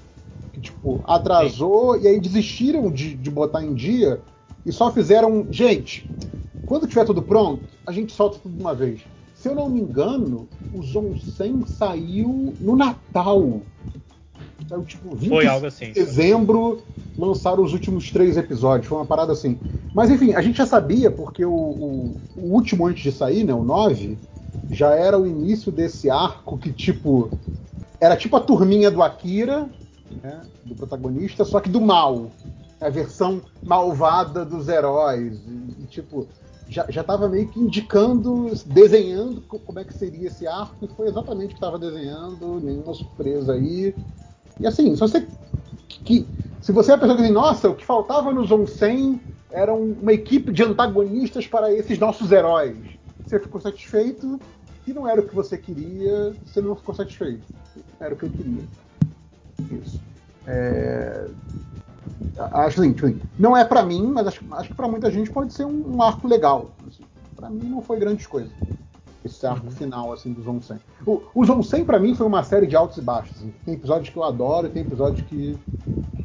Que, 0.58 0.62
tipo, 0.62 0.99
atrasou 1.05 1.99
e 1.99 2.08
aí 2.08 2.20
desistiram 2.20 2.89
de, 2.91 3.14
de 3.14 3.30
botar 3.30 3.64
em 3.64 3.76
dia 3.76 4.20
e 4.66 4.72
só 4.72 4.91
fizeram. 4.91 5.47
Gente, 5.51 6.10
quando 6.66 6.88
tiver 6.88 7.05
tudo 7.05 7.22
pronto, 7.22 7.62
a 7.86 7.91
gente 7.91 8.12
solta 8.12 8.39
tudo 8.39 8.55
de 8.55 8.62
uma 8.62 8.74
vez. 8.74 9.01
Se 9.36 9.47
eu 9.47 9.53
não 9.53 9.70
me 9.70 9.80
engano, 9.80 10.47
o 10.74 10.82
Zon 10.82 11.16
100 11.16 11.64
saiu 11.68 12.55
no 12.60 12.76
Natal. 12.76 13.62
Saiu 14.68 14.84
tipo 14.84 15.16
20 15.16 15.30
Foi 15.30 15.45
algo 15.45 15.68
assim. 15.68 15.91
dezembro 15.91 16.82
lançaram 17.16 17.64
os 17.64 17.74
últimos 17.74 18.10
três 18.12 18.36
episódios. 18.36 18.88
Foi 18.88 18.97
uma 18.97 19.05
parada 19.05 19.34
assim. 19.34 19.60
Mas 19.93 20.10
enfim, 20.10 20.34
a 20.34 20.41
gente 20.41 20.58
já 20.58 20.66
sabia, 20.66 21.12
porque 21.12 21.45
o, 21.45 21.53
o- 21.53 22.16
o 22.36 22.41
último 22.53 22.88
antes 22.88 23.03
de 23.03 23.12
sair, 23.12 23.43
né, 23.43 23.53
o 23.53 23.64
9, 23.64 24.18
já 24.72 24.93
era 24.95 25.18
o 25.20 25.28
início 25.28 25.72
desse 25.72 26.10
arco 26.10 26.58
que, 26.58 26.74
tipo. 26.74 27.30
Era 27.99 28.16
tipo 28.16 28.36
a 28.36 28.39
turminha 28.39 28.91
do 28.91 29.01
Akira, 29.01 29.68
né, 30.22 30.45
do 30.64 30.76
protagonista, 30.76 31.43
só 31.45 31.60
que 31.60 31.70
do 31.70 31.82
mal. 31.82 32.32
A 32.80 32.89
versão 32.89 33.41
malvada 33.66 34.45
dos 34.45 34.68
heróis. 34.68 35.39
E, 35.47 35.84
e, 35.84 35.88
tipo. 35.88 36.28
Já, 36.70 36.86
já 36.89 37.01
tava 37.01 37.30
meio 37.30 37.47
que 37.47 37.58
indicando, 37.62 38.51
desenhando 38.66 39.41
co- 39.43 39.58
como 39.58 39.80
é 39.80 39.86
que 39.86 39.93
seria 39.93 40.28
esse 40.28 40.45
arco, 40.45 40.84
e 40.84 40.88
foi 40.89 41.08
exatamente 41.08 41.45
o 41.45 41.49
que 41.51 41.53
estava 41.55 41.80
desenhando, 41.80 42.60
nenhuma 42.60 42.93
surpresa 42.93 43.53
aí. 43.53 43.95
E 44.60 44.68
assim, 44.68 44.93
se 44.93 44.99
você 44.99 45.26
que 46.03 46.28
se 46.60 46.72
você 46.72 46.91
é 46.91 46.95
a 46.95 46.97
pessoa 46.97 47.16
que 47.16 47.24
diz, 47.24 47.32
nossa, 47.32 47.70
o 47.70 47.76
que 47.76 47.86
faltava 47.86 48.34
no 48.34 48.43
Zone 48.45 48.68
100 48.68 49.22
era 49.49 49.74
um- 49.74 49.93
uma 49.93 50.12
equipe 50.12 50.51
de 50.51 50.64
antagonistas 50.64 51.47
para 51.47 51.72
esses 51.74 51.97
nossos 51.97 52.32
heróis. 52.32 52.78
Você 53.26 53.39
ficou 53.39 53.62
satisfeito 53.62 54.39
e 54.86 54.93
não 54.93 55.08
era 55.08 55.22
o 55.22 55.28
que 55.28 55.36
você 55.36 55.58
queria, 55.58 56.36
você 56.45 56.60
não 56.62 56.76
ficou 56.76 56.93
satisfeito. 56.93 57.43
Era 57.99 58.14
o 58.14 58.18
que 58.18 58.26
eu 58.26 58.30
queria. 58.30 58.64
Isso. 59.72 59.99
É, 60.45 61.28
Acho 62.38 62.82
assim, 62.82 62.93
tipo 62.93 63.20
não 63.38 63.58
é 63.58 63.66
pra 63.66 63.84
mim, 63.84 64.08
mas 64.08 64.28
acho, 64.28 64.43
acho 64.53 64.70
que 64.70 64.76
pra 64.76 64.88
muita 64.88 65.10
gente 65.12 65.30
pode 65.30 65.53
ser 65.53 65.66
um, 65.66 65.95
um 65.95 66.01
arco 66.01 66.28
legal. 66.28 66.72
Assim. 66.88 67.03
Pra 67.36 67.49
mim 67.49 67.68
não 67.68 67.82
foi 67.82 67.99
grande 67.99 68.28
coisa. 68.28 68.49
Esse 69.26 69.45
arco 69.45 69.70
final 69.72 70.14
assim 70.14 70.32
do 70.32 70.41
Zone 70.43 70.62
100. 70.62 70.78
O, 71.05 71.22
o 71.34 71.45
Zone 71.45 71.64
100 71.64 71.86
pra 71.86 71.99
mim 71.99 72.16
foi 72.16 72.26
uma 72.26 72.43
série 72.43 72.68
de 72.68 72.76
altos 72.76 72.97
e 72.97 73.01
baixos. 73.01 73.36
assim. 73.38 73.53
Tem 73.66 73.74
episódios 73.74 74.10
que 74.10 74.18
eu 74.18 74.24
adoro 74.24 74.70
tem 74.70 74.84
episódios 74.84 75.26
que 75.28 75.58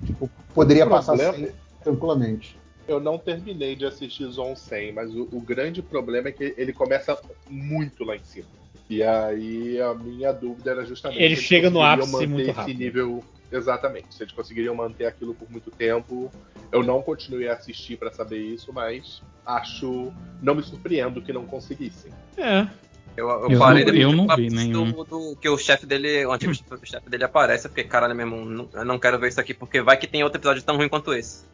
tipo, 0.05 0.31
poderia 0.55 0.87
passar 0.87 1.17
sem 1.17 1.51
tranquilamente. 1.83 2.59
Eu 2.87 3.01
não 3.01 3.17
terminei 3.17 3.75
de 3.75 3.87
assistir 3.87 4.27
Zone 4.27 4.57
100, 4.57 4.93
mas 4.93 5.15
o, 5.15 5.29
o 5.33 5.41
grande 5.41 5.83
problema 5.83 6.29
é 6.29 6.33
que 6.33 6.55
ele 6.57 6.73
começa 6.73 7.19
muito 7.49 8.05
lá 8.05 8.17
em 8.17 8.23
cima. 8.25 8.47
E 8.91 9.03
aí 9.03 9.81
a 9.81 9.95
minha 9.95 10.33
dúvida 10.33 10.71
era 10.73 10.85
justamente 10.85 11.19
Ele 11.23 11.35
se 11.35 11.41
eles 11.41 11.45
chega 11.49 11.71
no 11.71 11.83
ápice 11.83 12.13
manter 12.13 12.27
muito 12.29 12.49
esse 12.51 12.59
rápido. 12.59 12.79
nível 12.79 13.25
exatamente. 13.51 14.15
Se 14.15 14.23
eles 14.23 14.33
conseguiriam 14.33 14.75
manter 14.75 15.07
aquilo 15.07 15.35
por 15.35 15.51
muito 15.51 15.71
tempo, 15.71 16.31
eu 16.71 16.83
não 16.83 17.01
continuei 17.03 17.49
a 17.49 17.55
assistir 17.55 17.97
pra 17.97 18.11
saber 18.13 18.39
isso, 18.39 18.73
mas 18.73 19.23
acho 19.47 20.13
não 20.43 20.55
me 20.55 20.63
surpreendo 20.63 21.21
que 21.23 21.33
não 21.33 21.47
conseguissem. 21.47 22.13
É. 22.37 22.67
Eu, 23.15 23.29
eu, 23.29 23.51
Eu 23.51 23.59
parei 23.59 23.85
não- 23.85 23.93
depois 23.93 24.03
eu 24.03 24.11
do 24.11 24.17
não 24.27 24.37
vi 24.37 24.49
nenhum. 24.49 24.91
Do, 24.93 25.05
do- 25.05 25.37
que 25.37 25.49
o 25.49 25.59
chefe 25.59 25.85
dele, 25.85 26.25
o 26.25 26.33
antigo 26.33 26.55
chefe 26.55 27.11
dele 27.11 27.25
aparece, 27.25 27.69
porque 27.69 27.85
caralho, 27.85 28.15
meu 28.17 28.27
irmão, 28.27 28.45
não- 28.45 28.69
eu 28.73 28.85
não 28.87 28.99
quero 28.99 29.19
ver 29.19 29.29
isso 29.29 29.41
aqui, 29.41 29.53
porque 29.53 29.83
vai 29.83 29.97
que 29.99 30.07
tem 30.07 30.23
outro 30.25 30.39
episódio 30.39 30.63
tão 30.63 30.77
ruim 30.77 30.89
quanto 30.89 31.13
esse. 31.13 31.45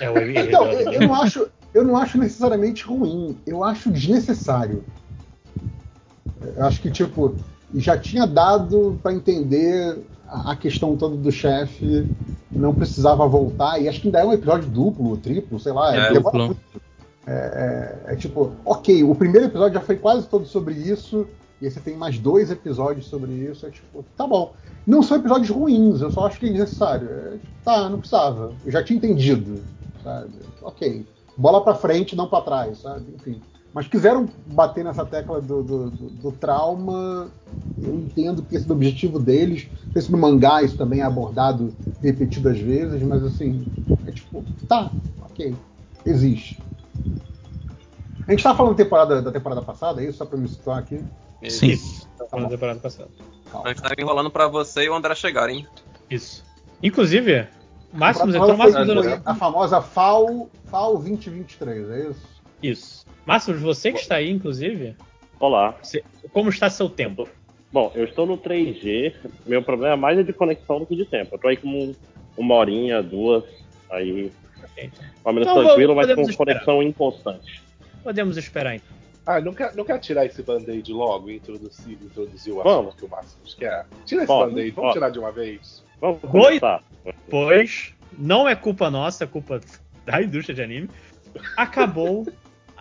É 0.00 0.10
o 0.10 0.18
Então, 0.18 0.70
eu, 0.72 0.92
eu 0.92 1.00
não 1.08 1.14
acho, 1.14 1.46
eu 1.74 1.84
não 1.84 1.96
acho 1.96 2.16
necessariamente 2.16 2.82
ruim, 2.84 3.38
eu 3.46 3.62
acho 3.62 3.90
desnecessário. 3.90 4.84
Eu 6.56 6.64
acho 6.64 6.80
que, 6.80 6.90
tipo, 6.90 7.34
já 7.74 7.98
tinha 7.98 8.26
dado 8.26 8.98
pra 9.02 9.12
entender 9.12 9.98
a, 10.28 10.56
questão 10.56 10.96
toda 10.96 11.16
do 11.16 11.30
chefe, 11.30 12.06
não 12.50 12.74
precisava 12.74 13.26
voltar, 13.26 13.80
e 13.80 13.88
acho 13.88 14.00
que 14.00 14.08
ainda 14.08 14.20
é 14.20 14.24
um 14.24 14.32
episódio 14.32 14.68
duplo, 14.68 15.10
ou 15.10 15.16
triplo, 15.16 15.58
sei 15.58 15.72
lá. 15.72 15.94
É, 15.94 16.12
demora 16.12 16.48
duplo. 16.48 16.80
É, 17.26 18.02
é- 18.06 18.12
é 18.12 18.16
tipo, 18.16 18.52
ok, 18.64 19.02
o 19.02 19.14
primeiro 19.14 19.46
episódio 19.46 19.74
já 19.74 19.80
foi 19.80 19.96
quase 19.96 20.26
todo 20.26 20.44
sobre 20.46 20.74
isso, 20.74 21.26
e 21.60 21.66
aí 21.66 21.70
você 21.70 21.80
tem 21.80 21.96
mais 21.96 22.18
dois 22.18 22.50
episódios 22.50 23.06
sobre 23.06 23.32
isso, 23.32 23.66
é 23.66 23.70
tipo, 23.70 24.04
tá 24.16 24.26
bom. 24.26 24.52
Não 24.86 25.02
são 25.02 25.16
episódios 25.16 25.48
ruins, 25.48 26.02
eu 26.02 26.10
só 26.10 26.26
acho 26.26 26.38
que 26.38 26.46
é 26.46 26.50
desnecessário. 26.50 27.08
É, 27.08 27.30
tipo, 27.38 27.54
tá, 27.64 27.88
não 27.88 27.98
precisava. 27.98 28.52
Eu 28.64 28.70
já 28.70 28.82
tinha 28.84 28.98
entendido, 28.98 29.64
sabe? 30.02 30.32
Ok. 30.62 31.06
Bola 31.36 31.64
pra 31.64 31.74
frente, 31.74 32.14
não 32.14 32.28
pra 32.28 32.42
trás, 32.42 32.78
sabe? 32.78 33.06
Enfim. 33.14 33.40
Mas 33.74 33.88
quiseram 33.88 34.28
bater 34.46 34.84
nessa 34.84 35.04
tecla 35.04 35.40
do, 35.40 35.60
do, 35.60 35.90
do, 35.90 36.10
do 36.10 36.32
trauma. 36.32 37.28
Eu 37.82 37.92
entendo 37.96 38.40
que 38.40 38.54
esse 38.54 38.66
é 38.66 38.72
o 38.72 38.76
objetivo 38.76 39.18
deles. 39.18 39.68
Não 39.86 39.92
sei 39.92 40.02
se 40.02 40.12
no 40.12 40.16
mangá 40.16 40.62
isso 40.62 40.76
também 40.76 41.00
é 41.00 41.02
abordado 41.02 41.74
repetidas 42.00 42.58
vezes, 42.60 43.02
mas 43.02 43.24
assim, 43.24 43.66
é 44.06 44.12
tipo, 44.12 44.44
tá, 44.68 44.92
ok, 45.22 45.56
existe. 46.06 46.62
A 48.26 48.30
gente 48.30 48.38
estava 48.38 48.56
falando 48.56 48.76
temporada, 48.76 49.20
da 49.20 49.32
temporada 49.32 49.60
passada, 49.60 50.02
é 50.02 50.08
isso? 50.08 50.18
Só 50.18 50.24
para 50.24 50.38
me 50.38 50.48
situar 50.48 50.78
aqui? 50.78 51.02
Sim. 51.48 51.76
Tá 52.16 52.26
falando 52.26 52.44
da 52.44 52.50
temporada 52.50 52.78
passada. 52.78 53.10
A 53.64 53.68
gente 53.68 53.82
tava 53.82 53.94
enrolando 53.98 54.30
pra 54.30 54.46
você 54.46 54.84
e 54.84 54.88
o 54.88 54.94
André 54.94 55.14
chegarem. 55.16 55.66
Isso. 56.08 56.44
Inclusive, 56.80 57.48
Máximos, 57.92 58.34
a, 58.34 58.38
então 58.38 58.56
famosa 58.56 58.84
Máximos. 58.84 59.20
a 59.24 59.34
famosa 59.34 59.80
FAO, 59.80 60.48
FAO 60.66 60.94
2023, 60.94 61.90
é 61.90 62.10
isso? 62.10 62.33
Isso. 62.68 63.04
Máximos, 63.26 63.60
você 63.60 63.92
que 63.92 63.98
está 64.00 64.16
aí, 64.16 64.30
inclusive, 64.30 64.96
Olá. 65.38 65.74
você- 65.82 66.02
como 66.32 66.48
está 66.48 66.70
seu 66.70 66.88
tempo? 66.88 67.28
Bom, 67.72 67.90
eu 67.94 68.04
estou 68.04 68.24
no 68.26 68.36
3G. 68.38 69.14
Meu 69.46 69.62
problema 69.62 69.96
mais 69.96 70.18
é 70.18 70.22
de 70.22 70.32
conexão 70.32 70.78
do 70.78 70.86
que 70.86 70.94
de 70.96 71.04
tempo. 71.04 71.34
Eu 71.34 71.38
tô 71.38 71.48
aí 71.48 71.56
com 71.56 71.92
uma 72.36 72.54
horinha, 72.54 73.02
duas, 73.02 73.44
aí. 73.90 74.32
Ou 75.24 75.32
menos 75.32 75.48
Então, 75.48 75.62
tranquilo, 75.64 75.94
mas 75.94 76.06
com 76.14 76.22
esperar. 76.22 76.36
conexão 76.36 76.82
inconstante. 76.82 77.62
Podemos 78.02 78.36
esperar 78.36 78.76
então. 78.76 78.94
Ah, 79.26 79.40
não 79.40 79.52
quer, 79.54 79.74
não 79.74 79.84
quer 79.84 79.98
tirar 79.98 80.26
esse 80.26 80.42
band-aid 80.42 80.92
logo 80.92 81.30
e 81.30 81.36
introduzir, 81.36 81.98
introduzir 82.02 82.52
o 82.52 82.62
Vamos. 82.62 82.88
assunto 82.88 82.96
que 82.98 83.04
o 83.06 83.08
Máximos 83.08 83.54
quer? 83.54 83.86
Tira 84.04 84.22
esse 84.22 84.26
Vamos, 84.28 84.48
band-aid, 84.52 84.70
vamos 84.70 84.76
vamos. 84.76 84.92
tirar 84.94 85.10
de 85.10 85.18
uma 85.18 85.32
vez. 85.32 85.82
Vamos 86.00 86.20
Dois? 86.20 86.60
começar. 86.60 86.82
Pois 87.30 87.94
não 88.16 88.48
é 88.48 88.54
culpa 88.54 88.90
nossa, 88.90 89.24
é 89.24 89.26
culpa 89.26 89.60
da 90.04 90.22
indústria 90.22 90.54
de 90.54 90.62
anime. 90.62 90.88
Acabou 91.56 92.26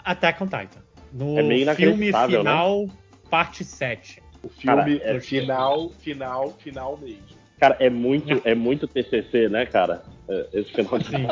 Attack 0.04 0.42
on 0.44 0.48
Titan. 0.48 0.82
No 1.12 1.38
É 1.38 1.44
meio 1.44 1.66
filme 1.76 2.08
inacreditável, 2.08 2.40
final, 2.40 2.88
parte 3.30 3.64
7. 3.64 4.22
O 4.44 4.50
filme 4.50 4.78
Cara, 4.78 4.92
é 4.92 5.16
é- 5.18 5.20
final, 5.20 5.90
final, 6.00 6.52
final 6.60 6.98
mesmo. 6.98 7.22
Cara, 7.60 7.78
é 7.80 7.90
muito, 7.90 8.42
é 8.44 8.54
muito 8.56 8.88
TCC, 8.88 9.48
né, 9.48 9.66
cara? 9.66 10.04
É, 10.28 10.48
Esse 10.54 10.72
final 10.74 10.98
de 11.00 11.06
Sim. 11.08 11.28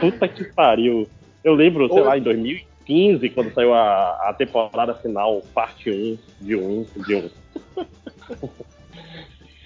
Puta 0.00 0.26
que 0.28 0.44
pariu. 0.52 1.08
Eu 1.44 1.54
lembro, 1.54 1.86
sei 1.88 1.98
Oi. 2.00 2.04
lá, 2.04 2.18
em 2.18 2.22
2015, 2.22 3.28
quando 3.30 3.52
saiu 3.54 3.72
a, 3.74 4.28
a 4.28 4.34
temporada 4.34 4.94
final, 4.94 5.40
parte 5.54 5.90
1 5.90 6.18
de 6.40 6.56
1 6.56 6.86
de 7.06 7.14
1. 7.14 7.30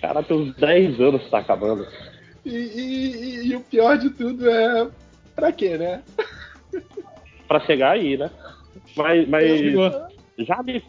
Cara, 0.01 0.23
tem 0.23 0.37
uns 0.37 0.55
10 0.57 1.01
anos 1.01 1.23
que 1.23 1.31
tá 1.31 1.39
acabando. 1.39 1.87
E, 2.45 2.51
e- 2.51 3.15
e- 3.45 3.47
e 3.49 3.57
o 3.57 3.61
pior 3.61 3.97
de 3.99 4.11
tudo 4.11 4.49
é. 4.51 4.89
Pra 5.37 5.53
quê, 5.53 5.79
né? 5.79 6.03
Pra 7.49 7.61
chegar 7.61 7.93
aí, 7.93 8.17
né? 8.17 8.31
Mas, 8.97 9.29
mas 9.29 9.61
já, 10.39 10.63
me, 10.63 10.83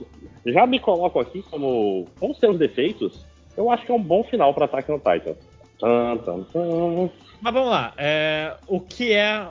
já 0.45 0.65
me 0.67 0.79
coloco 0.79 1.19
aqui 1.19 1.41
como, 1.43 2.07
com 2.19 2.33
seus 2.33 2.57
defeitos, 2.57 3.25
eu 3.57 3.69
acho 3.69 3.85
que 3.85 3.91
é 3.91 3.95
um 3.95 4.01
bom 4.01 4.23
final 4.23 4.53
pra 4.53 4.65
Attack 4.65 4.91
on 4.91 4.99
Titan. 4.99 5.35
Tan, 5.79 6.17
tan, 6.17 6.43
tan. 6.43 7.09
Mas 7.41 7.53
vamos 7.53 7.69
lá. 7.69 7.93
é, 7.97 8.55
o 8.67 8.79
que 8.79 9.13
é. 9.13 9.47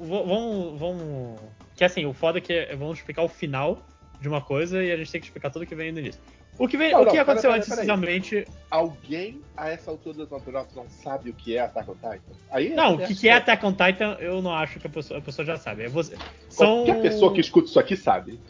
vamos, 0.00 0.78
vamos. 0.78 1.40
Que 1.76 1.84
assim, 1.84 2.04
o 2.04 2.12
foda 2.12 2.38
é 2.38 2.40
que 2.40 2.68
vamos 2.76 2.98
explicar 2.98 3.22
o 3.22 3.28
final 3.28 3.78
de 4.20 4.28
uma 4.28 4.40
coisa 4.40 4.82
e 4.82 4.90
a 4.90 4.96
gente 4.96 5.12
tem 5.12 5.20
que 5.20 5.28
explicar 5.28 5.50
tudo 5.50 5.64
que 5.66 5.76
vem 5.76 5.92
no 5.92 6.00
início. 6.00 6.20
O 6.58 6.66
que, 6.66 6.76
vem, 6.76 6.90
Não, 6.90 7.02
o 7.02 7.06
que 7.06 7.14
não, 7.14 7.22
aconteceu 7.22 7.50
pera, 7.50 7.56
antes, 7.56 7.68
pera, 7.68 7.82
precisamente. 7.82 8.44
Alguém 8.68 9.40
a 9.56 9.68
essa 9.68 9.90
altura 9.92 10.18
do 10.18 10.26
campeonato 10.26 10.74
não 10.74 10.88
sabe 10.88 11.30
o 11.30 11.32
que 11.32 11.56
é 11.56 11.60
Attack 11.60 11.88
on 11.88 11.94
Titan? 11.94 12.20
Aí 12.50 12.70
Não, 12.70 12.96
o 12.96 13.00
é 13.02 13.06
que, 13.06 13.14
que 13.14 13.28
é 13.28 13.34
Attack 13.34 13.64
on 13.64 13.72
Titan, 13.72 14.16
eu 14.18 14.42
não 14.42 14.52
acho 14.52 14.80
que 14.80 14.86
a 14.88 14.90
pessoa, 14.90 15.20
a 15.20 15.22
pessoa 15.22 15.46
já 15.46 15.56
sabe. 15.56 15.84
É 15.84 15.88
você, 15.88 16.16
são, 16.48 16.84
Qualquer 16.84 17.02
pessoa 17.02 17.32
que 17.32 17.40
escuta 17.40 17.68
isso 17.68 17.78
aqui 17.78 17.96
sabe. 17.96 18.40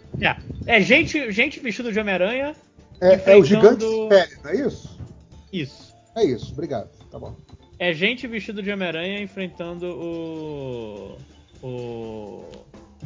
É, 0.67 0.81
gente, 0.81 1.31
gente 1.31 1.61
vestida 1.61 1.93
de 1.93 2.01
Homem-Aranha. 2.01 2.57
É, 3.01 3.33
é 3.33 3.37
o 3.37 3.45
gigante 3.45 3.85
Enfrentando- 3.85 4.09
não 4.43 4.51
é 4.51 4.57
isso? 4.57 4.99
Isso. 5.53 5.95
É 6.17 6.25
isso, 6.25 6.53
obrigado. 6.53 6.89
Tá 7.11 7.19
bom. 7.19 7.37
É 7.79 7.93
gente 7.93 8.27
vestido 8.27 8.63
de 8.63 8.73
Homem-Aranha 8.73 9.21
enfrentando 9.21 9.87
o. 9.87 11.17
O. 11.63 12.45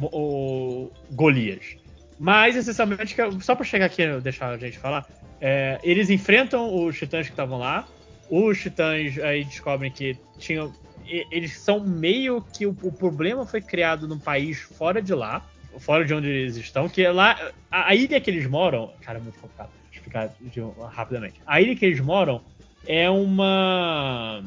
O. 0.01 0.91
Golias. 1.11 1.75
Mas, 2.19 2.55
essencialmente, 2.55 3.15
só 3.41 3.55
pra 3.55 3.65
chegar 3.65 3.85
aqui 3.85 4.01
e 4.01 4.21
deixar 4.21 4.49
a 4.51 4.57
gente 4.57 4.77
falar, 4.77 5.07
é, 5.41 5.79
eles 5.83 6.09
enfrentam 6.09 6.73
os 6.85 6.97
titãs 6.97 7.25
que 7.27 7.33
estavam 7.33 7.57
lá. 7.57 7.87
Os 8.29 8.59
titãs 8.61 9.17
aí 9.19 9.43
descobrem 9.43 9.91
que 9.91 10.17
tinham. 10.37 10.73
Eles 11.05 11.59
são 11.59 11.81
meio 11.81 12.41
que 12.41 12.65
o, 12.65 12.75
o 12.81 12.91
problema 12.91 13.45
foi 13.45 13.61
criado 13.61 14.07
num 14.07 14.17
país 14.17 14.59
fora 14.61 15.01
de 15.01 15.13
lá, 15.13 15.45
fora 15.79 16.05
de 16.05 16.13
onde 16.13 16.29
eles 16.29 16.55
estão, 16.55 16.87
que 16.87 17.03
é 17.03 17.11
lá. 17.11 17.51
A, 17.69 17.89
a 17.89 17.95
ilha 17.95 18.21
que 18.21 18.29
eles 18.31 18.47
moram. 18.47 18.93
Cara, 19.01 19.19
é 19.19 19.21
muito 19.21 19.37
complicado 19.39 19.69
explicar 19.91 20.33
de- 20.39 20.61
rapidamente. 20.91 21.41
A 21.45 21.61
ilha 21.61 21.75
que 21.75 21.85
eles 21.85 21.99
moram 21.99 22.41
é 22.87 23.09
uma. 23.09 24.41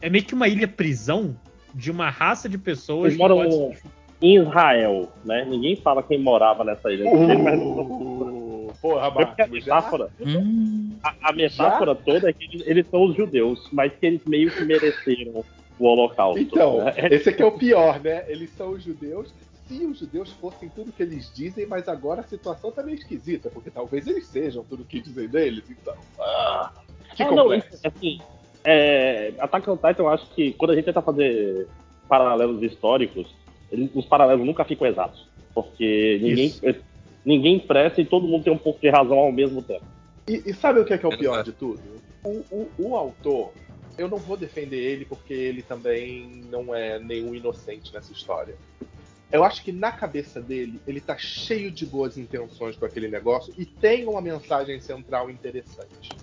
É 0.00 0.10
meio 0.10 0.24
que 0.24 0.34
uma 0.34 0.48
ilha 0.48 0.68
prisão 0.68 1.34
de 1.74 1.90
uma 1.90 2.10
raça 2.10 2.48
de 2.48 2.58
pessoas 2.58 3.06
Eles 3.12 3.18
moram 3.18 3.36
pode- 3.36 3.78
em 4.22 4.36
Israel, 4.40 5.08
né? 5.24 5.44
Ninguém 5.44 5.74
fala 5.76 6.02
quem 6.02 6.18
morava 6.18 6.62
nessa 6.64 6.90
ilha. 6.92 7.04
Mas- 7.42 7.60
Uh, 7.60 8.72
porra, 8.80 9.06
a 9.06 9.10
Marcos, 9.10 9.36
já? 9.36 9.50
metáfora, 9.50 10.08
Hum, 10.20 10.90
a, 11.02 11.30
a 11.30 11.32
metáfora 11.32 11.94
toda 11.94 12.30
é 12.30 12.32
que 12.32 12.44
eles, 12.44 12.66
eles 12.66 12.86
são 12.88 13.02
os 13.04 13.16
judeus, 13.16 13.58
mas 13.72 13.92
que 13.98 14.06
eles 14.06 14.24
meio 14.24 14.50
que 14.50 14.64
mereceram 14.64 15.44
o 15.78 15.84
holocausto. 15.86 16.40
Então, 16.40 16.84
né? 16.84 16.94
esse 17.10 17.28
aqui 17.28 17.42
é 17.42 17.46
o 17.46 17.52
pior, 17.52 18.00
né? 18.00 18.24
Eles 18.28 18.50
são 18.56 18.70
os 18.70 18.82
judeus. 18.82 19.34
Se 19.66 19.84
os 19.86 19.98
judeus 19.98 20.30
fossem 20.34 20.68
tudo 20.68 20.92
que 20.92 21.02
eles 21.02 21.32
dizem, 21.34 21.66
mas 21.66 21.88
agora 21.88 22.20
a 22.20 22.24
situação 22.24 22.70
tá 22.70 22.82
meio 22.82 22.94
esquisita, 22.96 23.50
porque 23.50 23.70
talvez 23.70 24.06
eles 24.06 24.26
sejam 24.26 24.62
tudo 24.64 24.84
que 24.84 25.00
dizem 25.00 25.28
deles, 25.28 25.64
então. 25.70 25.94
Ah, 26.20 26.70
que 27.16 27.22
Ah, 27.22 27.30
não, 27.30 27.44
complexo. 27.44 27.74
isso, 27.74 27.86
assim, 27.86 28.20
é, 28.64 29.32
Attack 29.38 29.68
on 29.70 29.76
Titan, 29.76 30.02
eu 30.02 30.08
acho 30.08 30.26
que 30.34 30.52
quando 30.52 30.72
a 30.72 30.74
gente 30.76 30.84
tenta 30.84 31.00
fazer 31.02 31.68
paralelos 32.08 32.62
históricos, 32.62 33.26
ele- 33.72 33.90
os 33.94 34.04
paralelos 34.06 34.46
nunca 34.46 34.64
ficam 34.64 34.86
exatos. 34.86 35.26
Porque 35.54 36.18
ninguém, 36.22 36.54
ninguém 37.24 37.58
presta 37.58 38.00
e 38.00 38.04
todo 38.06 38.26
mundo 38.28 38.44
tem 38.44 38.52
um 38.52 38.58
pouco 38.58 38.80
de 38.80 38.88
razão 38.88 39.18
ao 39.18 39.32
mesmo 39.32 39.62
tempo. 39.62 39.84
E, 40.28 40.42
e 40.46 40.54
sabe 40.54 40.80
o 40.80 40.84
que 40.84 40.94
é, 40.94 40.98
que 40.98 41.04
é 41.04 41.08
o 41.08 41.16
pior 41.18 41.42
de 41.42 41.52
tudo? 41.52 41.80
O, 42.24 42.44
o- 42.50 42.70
o 42.78 42.96
autor, 42.96 43.52
eu 43.98 44.08
não 44.08 44.18
vou 44.18 44.36
defender 44.36 44.78
ele 44.78 45.04
porque 45.04 45.32
ele 45.34 45.62
também 45.62 46.44
não 46.50 46.74
é 46.74 46.98
nenhum 46.98 47.34
inocente 47.34 47.92
nessa 47.92 48.12
história. 48.12 48.54
Eu 49.30 49.44
acho 49.44 49.62
que 49.64 49.72
na 49.72 49.90
cabeça 49.90 50.40
dele, 50.40 50.80
ele 50.86 51.00
tá 51.00 51.16
cheio 51.16 51.70
de 51.70 51.86
boas 51.86 52.16
intenções 52.18 52.76
com 52.76 52.84
aquele 52.84 53.08
negócio 53.08 53.52
e 53.56 53.64
tem 53.64 54.06
uma 54.06 54.20
mensagem 54.20 54.78
central 54.78 55.30
interessante. 55.30 56.16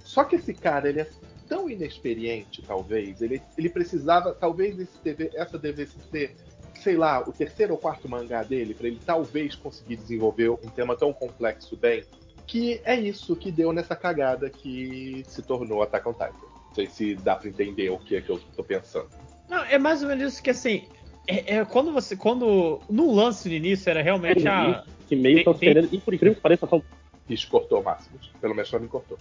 Só 0.00 0.24
que 0.24 0.36
esse 0.36 0.52
cara, 0.52 0.88
ele 0.88 1.00
é 1.00 1.08
tão 1.48 1.70
inexperiente, 1.70 2.62
talvez, 2.66 3.22
ele, 3.22 3.40
ele 3.56 3.70
precisava, 3.70 4.32
talvez 4.34 4.78
esse 4.78 4.98
deve- 5.02 5.30
essa 5.34 5.58
devesse 5.58 5.98
ser, 6.10 6.34
sei 6.78 6.96
lá, 6.96 7.20
o 7.28 7.32
terceiro 7.32 7.72
ou 7.74 7.78
quarto 7.78 8.08
mangá 8.08 8.42
dele, 8.42 8.74
para 8.74 8.86
ele 8.86 9.00
talvez 9.04 9.54
conseguir 9.54 9.96
desenvolver 9.96 10.50
um 10.50 10.56
tema 10.56 10.96
tão 10.96 11.12
complexo 11.12 11.76
bem, 11.76 12.04
que 12.46 12.80
é 12.84 12.94
isso 12.98 13.36
que 13.36 13.50
deu 13.52 13.72
nessa 13.72 13.94
cagada 13.94 14.48
que 14.48 15.22
se 15.26 15.42
tornou 15.42 15.82
Attack 15.82 16.08
on 16.08 16.12
Titan. 16.12 16.32
Não 16.68 16.74
sei 16.74 16.86
se 16.86 17.14
dá 17.16 17.36
pra 17.36 17.48
entender 17.48 17.90
o 17.90 17.98
que 17.98 18.16
é 18.16 18.20
que 18.20 18.30
eu 18.30 18.40
tô 18.56 18.62
pensando. 18.62 19.08
Não, 19.48 19.64
é 19.64 19.78
mais 19.78 20.02
ou 20.02 20.08
menos 20.08 20.32
isso 20.34 20.42
que 20.42 20.50
assim. 20.50 20.84
É, 21.26 21.56
é 21.56 21.64
quando 21.64 21.92
você. 21.92 22.16
Quando. 22.16 22.80
No 22.88 23.12
lance 23.14 23.48
no 23.48 23.54
início 23.54 23.90
era 23.90 24.02
realmente 24.02 24.46
a. 24.48 24.84
Que 25.08 25.16
meio 25.16 25.36
Tem- 25.36 25.38
estão 25.38 25.54
tem- 25.54 25.74
querendo, 25.74 25.88
e 25.92 25.98
por 25.98 26.14
incrível 26.14 26.34
que 26.36 26.40
pareça, 26.40 26.66
são 26.66 26.82
Isso 27.28 27.48
cortou 27.48 27.82
Máximos. 27.82 28.30
Pelo 28.40 28.54
menos 28.54 28.68
só 28.68 28.78
me 28.78 28.88
cortou. 28.88 29.18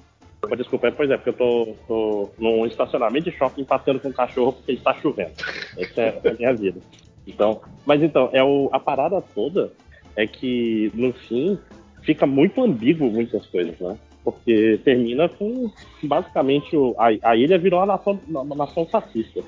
Desculpa, 0.55 0.91
pois 0.91 1.09
é, 1.09 1.17
porque 1.17 1.29
eu 1.31 1.33
tô, 1.33 1.75
tô 1.87 2.29
num 2.37 2.65
estacionamento 2.65 3.29
de 3.29 3.35
shopping 3.37 3.65
passeando 3.65 3.99
com 3.99 4.09
um 4.09 4.13
cachorro 4.13 4.53
porque 4.53 4.73
está 4.73 4.93
chovendo. 4.93 5.33
Essa 5.77 6.01
é 6.01 6.21
a 6.29 6.33
minha 6.33 6.53
vida. 6.53 6.79
Então, 7.27 7.61
mas 7.85 8.01
então, 8.01 8.29
é 8.31 8.43
o, 8.43 8.69
a 8.71 8.79
parada 8.79 9.21
toda 9.35 9.71
é 10.15 10.25
que 10.25 10.91
no 10.95 11.11
fim 11.13 11.59
fica 12.01 12.25
muito 12.25 12.63
ambíguo 12.63 13.11
muitas 13.11 13.45
coisas, 13.47 13.77
né? 13.79 13.97
Porque 14.23 14.79
termina 14.83 15.29
com 15.29 15.69
basicamente 16.03 16.75
a, 16.97 17.31
a 17.31 17.35
ilha 17.35 17.57
virou 17.57 17.79
uma 17.79 17.85
nação, 17.85 18.19
uma 18.27 18.55
nação 18.55 18.85
fascista. 18.85 19.41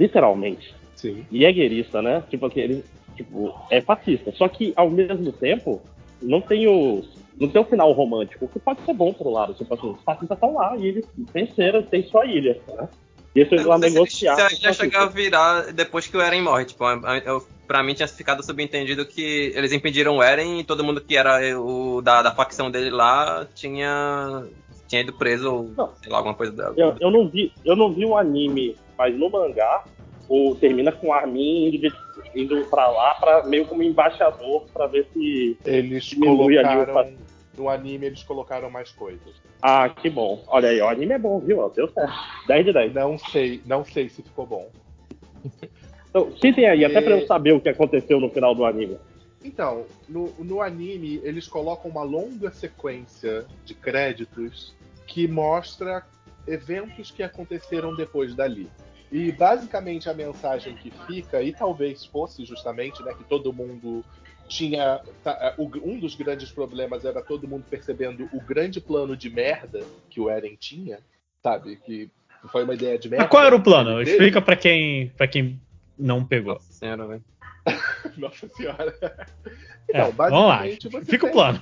Literalmente. 0.00 0.74
Sim. 0.94 1.24
E 1.30 1.44
é 1.44 1.52
guerrista, 1.52 2.02
né? 2.02 2.22
Tipo 2.28 2.46
assim, 2.46 2.60
ele 2.60 2.84
tipo, 3.16 3.54
é 3.70 3.80
fascista. 3.80 4.30
Só 4.32 4.46
que 4.48 4.72
ao 4.76 4.90
mesmo 4.90 5.32
tempo, 5.32 5.80
não 6.22 6.40
tem 6.40 6.66
o. 6.68 7.02
Não 7.38 7.48
tem 7.48 7.60
o 7.60 7.66
final 7.66 7.92
romântico, 7.92 8.46
o 8.46 8.48
que 8.48 8.58
pode 8.58 8.80
ser 8.80 8.94
bom 8.94 9.14
um 9.20 9.30
lado. 9.30 9.52
Tipo 9.52 9.74
assim, 9.74 9.90
os 9.90 10.02
fascistas 10.02 10.36
estão 10.38 10.54
lá 10.54 10.74
e 10.78 10.86
eles 10.86 11.06
venceram, 11.34 11.82
tem 11.82 12.02
sua 12.04 12.24
ilha, 12.24 12.58
né? 12.66 12.88
E 13.36 13.40
Eu 13.40 13.68
lá 13.68 13.78
sei 13.78 13.90
se, 13.90 13.98
eles- 13.98 14.12
se 14.12 14.24
negociar. 14.24 14.46
a 14.46 14.52
ilha 14.52 14.72
chegar 14.72 15.02
a 15.02 15.06
virar 15.06 15.72
depois 15.72 16.06
que 16.06 16.16
o 16.16 16.20
Eren 16.20 16.42
morre. 16.42 16.64
Tipo, 16.64 16.84
eu- 17.24 17.46
pra 17.66 17.82
mim 17.82 17.94
tinha 17.94 18.08
ficado 18.08 18.42
subentendido 18.44 19.04
que 19.04 19.52
eles 19.54 19.72
impediram 19.72 20.16
o 20.16 20.22
Eren 20.22 20.60
e 20.60 20.64
todo 20.64 20.82
mundo 20.84 21.00
que 21.00 21.16
era 21.16 21.38
o 21.60 22.00
da, 22.00 22.22
da 22.22 22.32
facção 22.32 22.70
dele 22.70 22.90
lá 22.90 23.46
tinha, 23.54 24.44
tinha 24.88 25.02
ido 25.02 25.12
preso 25.12 25.52
ou 25.52 25.94
sei 26.02 26.10
lá, 26.10 26.18
alguma 26.18 26.34
coisa 26.34 26.52
da. 26.52 26.72
Eu, 26.76 26.94
eu 27.00 27.10
não 27.10 27.28
vi, 27.28 27.52
eu 27.64 27.76
não 27.76 27.92
vi 27.92 28.04
o 28.04 28.16
anime, 28.16 28.76
mas 28.96 29.14
no 29.16 29.28
mangá 29.28 29.84
o, 30.28 30.56
termina 30.60 30.90
com 30.92 31.08
o 31.08 31.12
Armin 31.12 31.66
indo, 31.68 31.78
de- 31.78 31.92
indo 32.34 32.64
pra 32.66 32.88
lá 32.88 33.14
pra, 33.14 33.44
meio 33.44 33.66
como 33.66 33.82
embaixador 33.82 34.64
pra 34.72 34.86
ver 34.86 35.06
se. 35.12 35.56
Eles 35.64 36.04
Diminui 36.04 36.58
ali 36.58 36.68
o 36.78 36.84
colocaram. 36.86 37.12
No 37.56 37.68
anime 37.68 38.06
eles 38.06 38.22
colocaram 38.22 38.70
mais 38.70 38.90
coisas. 38.92 39.34
Ah, 39.62 39.88
que 39.88 40.10
bom. 40.10 40.42
Olha 40.48 40.68
aí, 40.68 40.80
o 40.80 40.88
anime 40.88 41.14
é 41.14 41.18
bom, 41.18 41.40
viu? 41.40 41.68
Deu 41.70 41.88
certo. 41.88 42.12
10 42.46 42.66
de 42.66 42.72
10. 42.72 42.94
Não 42.94 43.18
sei, 43.18 43.62
não 43.64 43.84
sei 43.84 44.08
se 44.08 44.22
ficou 44.22 44.46
bom. 44.46 44.70
Então, 46.10 46.32
citem 46.36 46.66
aí, 46.66 46.84
até 46.84 47.00
pra 47.00 47.16
E- 47.16 47.20
eu 47.22 47.26
saber 47.26 47.52
o 47.52 47.60
que 47.60 47.68
aconteceu 47.68 48.20
no 48.20 48.30
final 48.30 48.54
do 48.54 48.64
anime. 48.64 48.98
Então, 49.44 49.84
no, 50.08 50.32
no 50.38 50.60
anime, 50.60 51.20
eles 51.22 51.46
colocam 51.46 51.90
uma 51.90 52.02
longa 52.02 52.50
sequência 52.50 53.46
de 53.64 53.74
créditos 53.74 54.74
que 55.06 55.28
mostra 55.28 56.04
eventos 56.46 57.10
que 57.10 57.22
aconteceram 57.22 57.94
depois 57.94 58.34
dali. 58.34 58.68
E 59.10 59.30
basicamente 59.30 60.08
a 60.08 60.14
mensagem 60.14 60.74
que 60.74 60.90
fica, 61.06 61.40
e 61.42 61.52
talvez 61.52 62.04
fosse 62.04 62.44
justamente, 62.44 63.02
né, 63.04 63.12
que 63.16 63.22
todo 63.24 63.52
mundo 63.52 64.04
tinha. 64.48 65.00
tá, 65.24 65.54
o- 65.58 65.70
um 65.84 65.98
dos 65.98 66.14
grandes 66.14 66.50
problemas 66.50 67.04
era 67.04 67.22
todo 67.22 67.48
mundo 67.48 67.64
percebendo 67.68 68.28
o 68.32 68.40
grande 68.40 68.80
plano 68.80 69.16
de 69.16 69.28
merda 69.30 69.84
que 70.10 70.20
o 70.20 70.28
Eren 70.30 70.56
tinha, 70.58 70.98
sabe? 71.42 71.76
Que 71.76 72.10
foi 72.50 72.64
uma 72.64 72.74
ideia 72.74 72.98
de 72.98 73.08
merda. 73.08 73.24
Mas 73.24 73.30
qual 73.30 73.44
era 73.44 73.56
o 73.56 73.62
plano? 73.62 74.00
Explica 74.02 74.40
pra 74.40 74.56
quem, 74.56 75.08
pra 75.16 75.26
quem 75.26 75.60
não 75.98 76.24
pegou. 76.24 76.54
Nossa 76.54 76.72
senhora, 76.72 77.06
velho. 77.06 77.24
Nossa 78.16 78.48
senhora. 78.48 78.94
É, 79.02 80.00
Então, 80.00 80.12
vamos 80.12 80.32
lá. 80.32 80.58
basicamente 80.58 80.88
você 80.88 81.04
Fica 81.04 81.26
o 81.26 81.28
tem- 81.28 81.36
plano. 81.36 81.60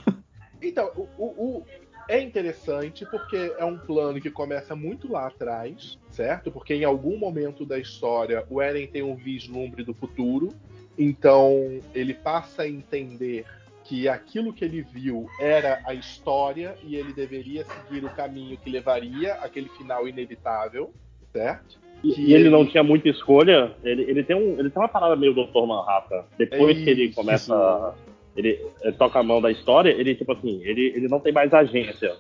Então, 0.63 0.91
o, 0.97 1.03
o- 1.19 1.59
o- 1.59 1.67
é 2.09 2.21
interessante 2.21 3.07
porque 3.07 3.55
é 3.59 3.65
um 3.65 3.79
plano 3.79 4.21
que 4.21 4.31
começa 4.31 4.77
muito 4.77 5.11
lá 5.11 5.27
atrás, 5.27 5.99
certo? 6.11 6.51
Porque 6.53 6.75
em 6.75 6.85
algum 6.85 7.17
momento 7.19 7.65
da 7.65 7.79
história 7.79 8.45
o 8.51 8.61
Eren 8.61 8.87
tem 8.87 9.03
um 9.03 9.15
vislumbre 9.17 9.83
do 9.83 9.95
futuro, 9.95 10.51
então 10.99 11.81
ele 11.95 12.15
passa 12.15 12.63
a 12.63 12.69
entender 12.69 13.45
que 13.85 14.09
aquilo 14.09 14.53
que 14.53 14.65
ele 14.65 14.83
viu 14.83 15.27
era 15.39 15.81
a 15.85 15.93
história 15.93 16.75
e 16.83 16.97
ele 16.97 17.13
deveria 17.13 17.65
seguir 17.65 18.05
o 18.05 18.11
caminho 18.11 18.57
que 18.57 18.71
levaria 18.71 19.35
àquele 19.35 19.69
final 19.71 20.09
inevitável, 20.09 20.93
certo? 21.33 21.79
E, 22.03 22.31
e 22.31 22.35
ele 22.35 22.51
não 22.51 22.67
tinha 22.67 22.83
muita 22.83 23.09
escolha. 23.09 23.75
Ele, 23.83 24.03
ele, 24.03 24.23
tem 24.23 24.37
um, 24.37 24.59
ele 24.59 24.71
tem 24.71 24.83
uma 24.83 24.89
parada 24.89 25.17
meio 25.17 25.35
Dr. 25.35 25.67
Manhattan. 25.67 26.25
Depois 26.39 26.77
que 26.77 26.91
ele 26.91 27.13
começa. 27.13 27.95
Ele, 28.37 28.61
ele 28.83 28.93
toca 28.97 29.21
a 29.21 29.23
mão 29.23 29.41
da 29.41 29.51
história, 29.51 29.91
ele, 29.91 30.15
tipo 30.15 30.33
assim, 30.33 30.61
ele, 30.65 30.93
ele 30.97 31.07
não 31.07 31.21
tem 31.21 31.33
mais 31.33 31.55
agência. 31.55 32.17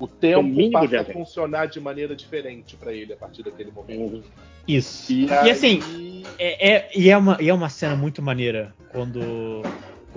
O 0.00 0.06
tempo 0.08 0.42
mínimo 0.42 0.80
de 0.88 0.96
passa 0.96 1.10
a 1.10 1.12
funcionar 1.12 1.66
de 1.66 1.78
maneira 1.78 2.16
diferente 2.16 2.74
para 2.76 2.92
ele 2.92 3.12
a 3.12 3.16
partir 3.16 3.42
daquele 3.42 3.70
momento. 3.70 4.24
Isso. 4.66 5.12
E, 5.12 5.26
E, 5.26 5.30
aí- 5.32 5.50
assim, 5.50 6.22
é, 6.38 6.70
é- 6.72 6.90
e, 6.96 7.10
é 7.10 7.16
uma, 7.16 7.36
e 7.40 7.48
é 7.50 7.54
uma 7.54 7.68
cena 7.68 7.94
muito 7.94 8.22
maneira 8.22 8.74
quando. 8.90 9.20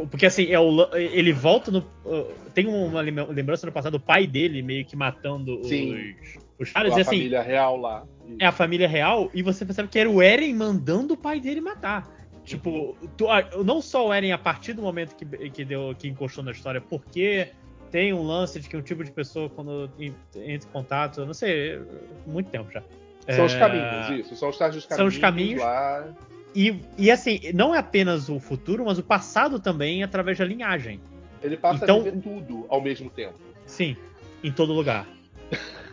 Porque 0.09 0.25
assim, 0.25 0.45
é 0.49 0.59
o, 0.59 0.95
ele 0.95 1.31
volta 1.33 1.69
no. 1.69 1.79
uh, 2.05 2.33
Tem 2.53 2.65
uma 2.65 3.01
lem- 3.01 3.13
lembrança 3.29 3.65
no 3.65 3.71
passado 3.73 3.93
do 3.93 3.99
pai 3.99 4.25
dele 4.25 4.61
meio 4.61 4.85
que 4.85 4.95
matando 4.95 5.59
os, 5.59 5.67
Sim. 5.67 6.15
os 6.57 6.71
caras. 6.71 6.93
a 6.93 6.97
E 6.97 7.01
assim, 7.01 7.17
família 7.17 7.41
real 7.41 7.77
lá. 7.77 8.03
é 8.39 8.45
a 8.45 8.51
família 8.51 8.87
real 8.87 9.29
e 9.33 9.41
você 9.43 9.65
percebe 9.65 9.89
que 9.89 9.99
era 9.99 10.09
o 10.09 10.21
Eren 10.21 10.53
mandando 10.55 11.13
o 11.13 11.17
pai 11.17 11.39
dele 11.41 11.59
matar. 11.61 12.09
Tipo, 12.45 12.95
tu- 13.17 13.27
não 13.63 13.81
só 13.81 14.07
o 14.07 14.13
Eren 14.13 14.31
a 14.31 14.37
partir 14.37 14.73
do 14.73 14.81
momento 14.81 15.15
que, 15.15 15.25
que, 15.49 15.63
deu, 15.65 15.93
que 15.97 16.07
encostou 16.07 16.43
na 16.43 16.51
história, 16.51 16.81
porque 16.81 17.49
tem 17.93 18.11
um 18.11 18.23
lance 18.23 18.59
de 18.59 18.67
que 18.67 18.75
um 18.75 18.81
tipo 18.81 19.03
de 19.03 19.11
pessoa, 19.11 19.47
quando 19.51 19.87
en- 19.99 20.15
entra 20.35 20.67
em 20.67 20.71
contato, 20.73 21.19
eu 21.21 21.27
não 21.27 21.33
sei, 21.35 21.79
muito 22.25 22.49
tempo 22.49 22.71
já. 22.71 22.81
São 23.29 23.45
os 23.45 23.53
É, 23.53 23.59
caminhos, 23.59 24.25
isso. 24.25 24.35
São 24.35 24.49
os 24.49 24.57
tais 24.57 24.73
dos 24.73 24.83
São 24.85 24.97
caminhos. 24.97 25.13
os 25.13 25.21
caminhos. 25.21 25.61
Lá. 25.61 26.07
E, 26.55 26.75
e 26.97 27.11
assim, 27.11 27.39
não 27.53 27.73
é 27.73 27.77
apenas 27.77 28.29
o 28.29 28.39
futuro, 28.39 28.83
mas 28.83 28.97
o 28.97 29.03
passado 29.03 29.59
também 29.59 30.01
através 30.03 30.39
da 30.39 30.43
linhagem. 30.45 30.99
Ele 31.43 31.55
passa 31.55 31.83
Então- 31.83 31.99
a 31.99 32.03
viver 32.03 32.19
tudo 32.19 32.65
ao 32.67 32.81
mesmo 32.81 33.11
tempo. 33.11 33.35
Sim, 33.67 33.95
em 34.43 34.51
todo 34.51 34.73
lugar. 34.73 35.05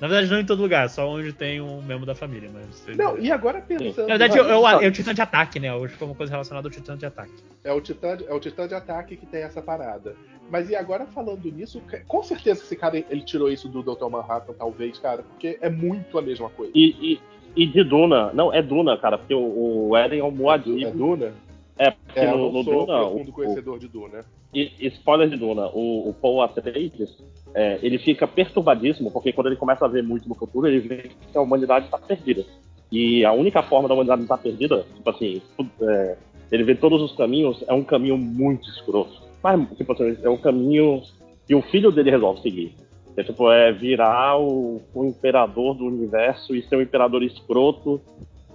Na 0.00 0.08
verdade, 0.08 0.28
não 0.32 0.40
em 0.40 0.44
todo 0.44 0.60
lugar, 0.60 0.90
só 0.90 1.08
onde 1.08 1.32
tem 1.32 1.60
um 1.60 1.80
membro 1.80 2.04
da 2.04 2.14
família. 2.14 2.50
Mas... 2.52 2.84
Não, 2.96 3.16
e 3.16 3.30
agora 3.30 3.60
pensando. 3.60 4.08
Na 4.08 4.16
verdade, 4.16 4.36
é, 4.36 4.42
o- 4.42 4.68
é 4.80 4.88
o 4.88 4.90
titã 4.90 5.14
de 5.14 5.22
ataque, 5.22 5.60
né? 5.60 5.72
Hoje 5.72 5.94
foi 5.94 6.08
uma 6.08 6.14
coisa 6.16 6.32
relacionada 6.32 6.66
ao 6.66 6.72
titã 6.72 6.96
de 6.96 7.06
ataque. 7.06 7.32
É 7.62 7.72
o, 7.72 7.80
titã, 7.80 8.18
é 8.26 8.34
o 8.34 8.40
titã 8.40 8.66
de 8.66 8.74
ataque 8.74 9.16
que 9.16 9.24
tem 9.26 9.42
essa 9.42 9.62
parada. 9.62 10.16
Mas 10.50 10.68
e 10.68 10.76
agora 10.76 11.06
falando 11.06 11.50
nisso, 11.50 11.82
com 12.06 12.22
certeza 12.22 12.62
esse 12.62 12.76
cara 12.76 12.98
ele 12.98 13.22
tirou 13.22 13.50
isso 13.50 13.68
do 13.68 13.82
Dr. 13.82 14.08
Manhattan, 14.08 14.52
talvez, 14.52 14.98
cara, 14.98 15.22
porque 15.22 15.58
é 15.60 15.70
muito 15.70 16.18
a 16.18 16.22
mesma 16.22 16.50
coisa. 16.50 16.72
E, 16.74 17.14
e, 17.56 17.62
e 17.62 17.66
de 17.66 17.82
Duna, 17.84 18.32
não, 18.32 18.52
é 18.52 18.62
Duna, 18.62 18.96
cara, 18.98 19.16
porque 19.18 19.34
o, 19.34 19.88
o 19.88 19.96
Eren 19.96 20.18
é 20.20 20.24
um 20.24 20.28
É 20.28 20.30
Muad'Dib. 20.30 20.90
Duna? 20.92 21.32
É, 21.78 21.90
porque 21.90 22.20
É, 22.20 22.30
no, 22.30 22.52
no 22.52 22.62
Duna, 22.62 22.98
profundo 22.98 23.30
o, 23.30 23.32
conhecedor 23.32 23.78
de 23.78 23.88
Duna. 23.88 24.24
E, 24.54 24.86
spoiler 24.88 25.28
de 25.28 25.36
Duna, 25.36 25.68
o, 25.68 26.10
o 26.10 26.14
Paul 26.14 26.42
Atreides, 26.42 27.16
é, 27.54 27.78
ele 27.82 27.98
fica 27.98 28.26
perturbadíssimo, 28.26 29.10
porque 29.10 29.32
quando 29.32 29.46
ele 29.46 29.56
começa 29.56 29.84
a 29.84 29.88
ver 29.88 30.02
muito 30.02 30.28
no 30.28 30.34
futuro, 30.34 30.66
ele 30.66 30.80
vê 30.80 31.10
que 31.30 31.38
a 31.38 31.40
humanidade 31.40 31.86
está 31.86 31.98
perdida. 31.98 32.44
E 32.90 33.24
a 33.24 33.32
única 33.32 33.62
forma 33.62 33.88
da 33.88 33.94
humanidade 33.94 34.22
estar 34.22 34.36
perdida, 34.36 34.84
tipo 34.94 35.08
assim, 35.08 35.40
é, 35.80 36.16
ele 36.50 36.62
vê 36.62 36.74
todos 36.74 37.00
os 37.00 37.16
caminhos, 37.16 37.64
é 37.66 37.72
um 37.72 37.82
caminho 37.82 38.18
muito 38.18 38.68
escroto. 38.68 39.22
Mas, 39.42 39.68
tipo 39.76 39.92
assim, 39.92 40.16
é 40.22 40.28
um 40.28 40.36
caminho 40.36 41.02
que 41.46 41.54
o 41.54 41.62
filho 41.62 41.90
dele 41.90 42.10
resolve 42.10 42.40
seguir. 42.42 42.76
É, 43.16 43.22
tipo, 43.22 43.50
é 43.50 43.72
virar 43.72 44.38
o, 44.38 44.80
o 44.94 45.04
imperador 45.04 45.74
do 45.74 45.84
universo 45.84 46.54
e 46.54 46.62
ser 46.62 46.76
um 46.76 46.82
imperador 46.82 47.22
escroto 47.22 48.00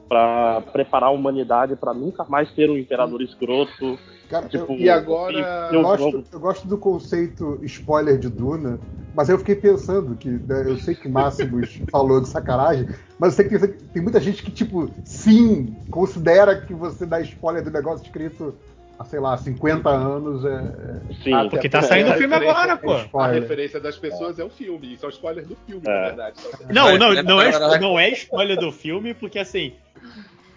para 0.10 0.62
preparar 0.62 1.10
a 1.10 1.14
humanidade 1.14 1.76
para 1.76 1.94
nunca 1.94 2.24
mais 2.24 2.50
ter 2.54 2.70
um 2.70 2.78
imperador 2.78 3.22
escroto. 3.22 4.00
Cara, 4.30 4.48
Tipo, 4.48 4.74
eu, 4.74 4.80
E 4.80 4.90
agora. 4.90 5.68
eu- 5.72 5.82
gosto, 5.84 6.24
eu 6.32 6.40
gosto 6.40 6.68
do 6.68 6.78
conceito 6.78 7.60
spoiler 7.64 8.18
de 8.18 8.30
Duna, 8.30 8.80
mas 9.14 9.30
eu 9.30 9.38
fiquei 9.38 9.56
pensando 9.56 10.16
que 10.16 10.30
né, 10.30 10.64
eu 10.66 10.78
sei 10.78 10.96
que 10.96 11.08
Máximos 11.08 11.82
falou 11.92 12.20
de 12.22 12.28
sacanagem, 12.28 12.88
mas 13.20 13.34
eu 13.34 13.36
sei 13.36 13.46
que 13.46 13.60
tem, 13.68 13.88
tem 13.90 14.02
muita 14.02 14.20
gente 14.20 14.44
que, 14.44 14.52
tipo, 14.52 14.90
sim, 15.04 15.76
considera 15.90 16.56
que 16.56 16.74
você 16.74 17.06
dá 17.06 17.20
spoiler 17.22 17.64
do 17.64 17.72
negócio 17.72 18.06
escrito 18.06 18.56
há, 19.00 19.06
sei 19.06 19.20
lá, 19.20 19.38
50 19.38 19.90
anos 19.90 20.44
é, 20.46 20.50
é 20.50 21.14
Sim, 21.24 21.34
Até 21.34 21.50
Porque 21.50 21.70
tá 21.70 21.82
saindo 21.82 22.12
a 22.12 22.16
o 22.16 22.18
filme 22.18 22.34
referência- 22.34 22.62
agora, 22.62 23.08
pô. 23.10 23.20
A 23.20 23.28
referência 23.28 23.80
das 23.80 23.98
pessoas 23.98 24.38
é 24.40 24.44
o 24.44 24.50
filme, 24.50 24.94
isso 24.94 25.06
é 25.06 25.10
o 25.10 25.12
spoiler 25.12 25.46
do 25.46 25.56
filme, 25.66 25.82
É. 25.86 25.90
na 26.02 26.08
verdade. 26.08 26.38
Não, 26.70 26.98
não, 26.98 27.14
não 27.24 27.42
é, 27.42 27.80
não 27.80 28.00
é 28.00 28.10
spoiler 28.10 28.58
do 28.60 28.72
filme, 28.72 29.14
porque 29.14 29.40
assim. 29.40 29.74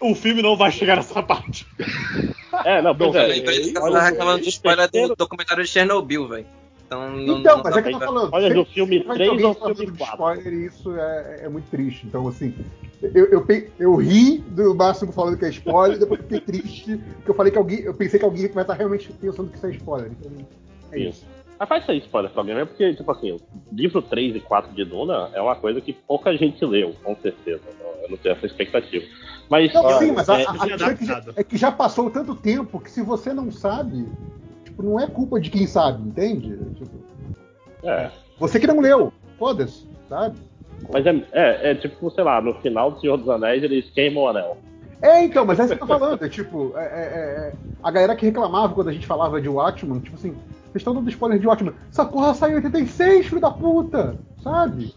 O 0.02 0.14
filme 0.14 0.40
não 0.40 0.56
vai 0.56 0.72
chegar 0.72 0.96
nessa 0.96 1.22
parte. 1.22 1.66
É, 2.64 2.80
não, 2.80 2.96
pois 2.96 3.12
Não, 3.12 3.20
é. 3.20 3.36
Então 3.36 3.52
ele 3.52 3.72
tá 3.72 4.02
reclamando 4.02 4.42
de 4.42 4.48
spoiler 4.48 4.90
do 4.90 5.14
documentário 5.14 5.62
de 5.62 5.68
Chernobyl, 5.68 6.26
velho. 6.26 6.46
Então, 6.90 7.10
não, 7.16 7.38
Então, 7.38 7.56
não 7.58 7.62
mas 7.64 7.76
é 7.76 7.82
que 7.82 7.88
eu 7.88 7.92
tô 7.92 8.00
falando. 8.00 8.30
Olha, 8.32 8.52
do 8.52 8.64
filme 8.64 8.92
sempre 8.96 9.06
vai 9.06 9.16
ter 9.16 9.22
3 9.24 9.30
alguém 9.30 9.46
ao 9.46 9.54
falando 9.54 9.76
filme 9.76 9.92
de 9.92 9.98
4. 9.98 10.14
spoiler 10.16 10.52
e 10.52 10.66
isso 10.66 10.96
é, 10.96 11.40
é 11.44 11.48
muito 11.48 11.70
triste. 11.70 12.06
Então, 12.08 12.26
assim, 12.26 12.52
eu, 13.00 13.26
eu, 13.26 13.46
eu 13.78 13.94
ri 13.96 14.38
do 14.38 14.74
Máximo 14.74 15.12
falando 15.12 15.36
que 15.38 15.44
é 15.44 15.50
spoiler, 15.50 15.96
depois 16.00 16.20
fiquei 16.20 16.40
triste, 16.40 16.96
porque 16.96 17.30
eu 17.30 17.34
falei 17.34 17.52
que 17.52 17.58
alguém. 17.58 17.80
Eu 17.80 17.94
pensei 17.94 18.18
que 18.18 18.24
alguém 18.24 18.48
vai 18.48 18.64
estar 18.64 18.74
realmente 18.74 19.12
pensando 19.12 19.48
que 19.48 19.56
isso 19.56 19.66
é 19.66 19.70
spoiler. 19.70 20.10
Então, 20.10 20.32
é 20.90 20.98
isso. 20.98 21.24
Mas 21.60 21.68
faz 21.68 21.86
ser 21.86 21.94
spoiler 21.96 22.30
pra 22.32 22.42
mim, 22.42 22.54
mesmo 22.54 22.68
porque, 22.68 22.92
tipo 22.94 23.10
assim, 23.12 23.32
o 23.32 23.40
livro 23.70 24.02
3 24.02 24.34
e 24.34 24.40
4 24.40 24.74
de 24.74 24.84
Duna 24.84 25.30
é 25.32 25.40
uma 25.40 25.54
coisa 25.54 25.80
que 25.80 25.92
pouca 25.92 26.36
gente 26.36 26.64
leu, 26.64 26.94
com 27.04 27.14
certeza. 27.16 27.60
Eu 28.02 28.08
não 28.10 28.16
tenho 28.16 28.34
essa 28.34 28.46
expectativa. 28.46 29.04
Mas, 29.48 29.72
Não, 29.74 29.84
olha, 29.84 29.98
sim, 29.98 30.10
mas 30.12 30.28
a, 30.28 30.40
é, 30.40 30.44
a- 30.46 30.50
a 30.52 30.90
é 30.90 30.94
que, 30.96 31.04
já, 31.04 31.22
é 31.36 31.44
que 31.44 31.56
já 31.56 31.70
passou 31.70 32.10
tanto 32.10 32.34
tempo 32.34 32.80
que 32.80 32.90
se 32.90 33.02
você 33.02 33.32
não 33.34 33.52
sabe, 33.52 34.08
tipo, 34.80 34.82
não 34.82 34.98
é 34.98 35.06
culpa 35.06 35.40
de 35.40 35.50
quem 35.50 35.66
sabe, 35.66 36.08
entende? 36.08 36.58
Tipo, 36.76 36.90
é, 37.84 38.10
você 38.38 38.58
que 38.58 38.66
não 38.66 38.80
leu, 38.80 39.12
foda-se, 39.38 39.86
sabe? 40.08 40.36
mas 40.92 41.06
é, 41.06 41.10
é, 41.32 41.70
é 41.70 41.74
tipo, 41.74 42.10
sei 42.10 42.24
lá, 42.24 42.40
no 42.40 42.54
final 42.54 42.90
do 42.90 43.00
Senhor 43.00 43.16
dos 43.16 43.28
Anéis 43.28 43.62
eles 43.62 43.90
queimam 43.90 44.24
o 44.24 44.28
anel. 44.28 44.56
É, 45.02 45.22
então, 45.22 45.44
mas 45.44 45.60
é 45.60 45.64
isso 45.64 45.76
que 45.76 45.82
eu 45.82 45.86
tô 45.86 45.98
falando. 45.98 46.22
É 46.24 46.28
tipo, 46.28 46.72
é, 46.76 46.84
é, 46.84 47.48
é, 47.48 47.54
a 47.82 47.90
galera 47.90 48.16
que 48.16 48.26
reclamava 48.26 48.74
quando 48.74 48.88
a 48.88 48.92
gente 48.92 49.06
falava 49.06 49.40
de 49.40 49.48
Watchman, 49.48 50.00
tipo 50.00 50.16
assim, 50.16 50.32
vocês 50.32 50.76
estão 50.76 50.94
dando 50.94 51.08
spoiler 51.08 51.38
de 51.38 51.46
Watchman. 51.46 51.74
Essa 51.90 52.04
porra 52.04 52.34
saiu 52.34 52.54
em 52.54 52.64
86, 52.64 53.26
filho 53.26 53.40
da 53.40 53.50
puta! 53.50 54.16
Sabe? 54.42 54.94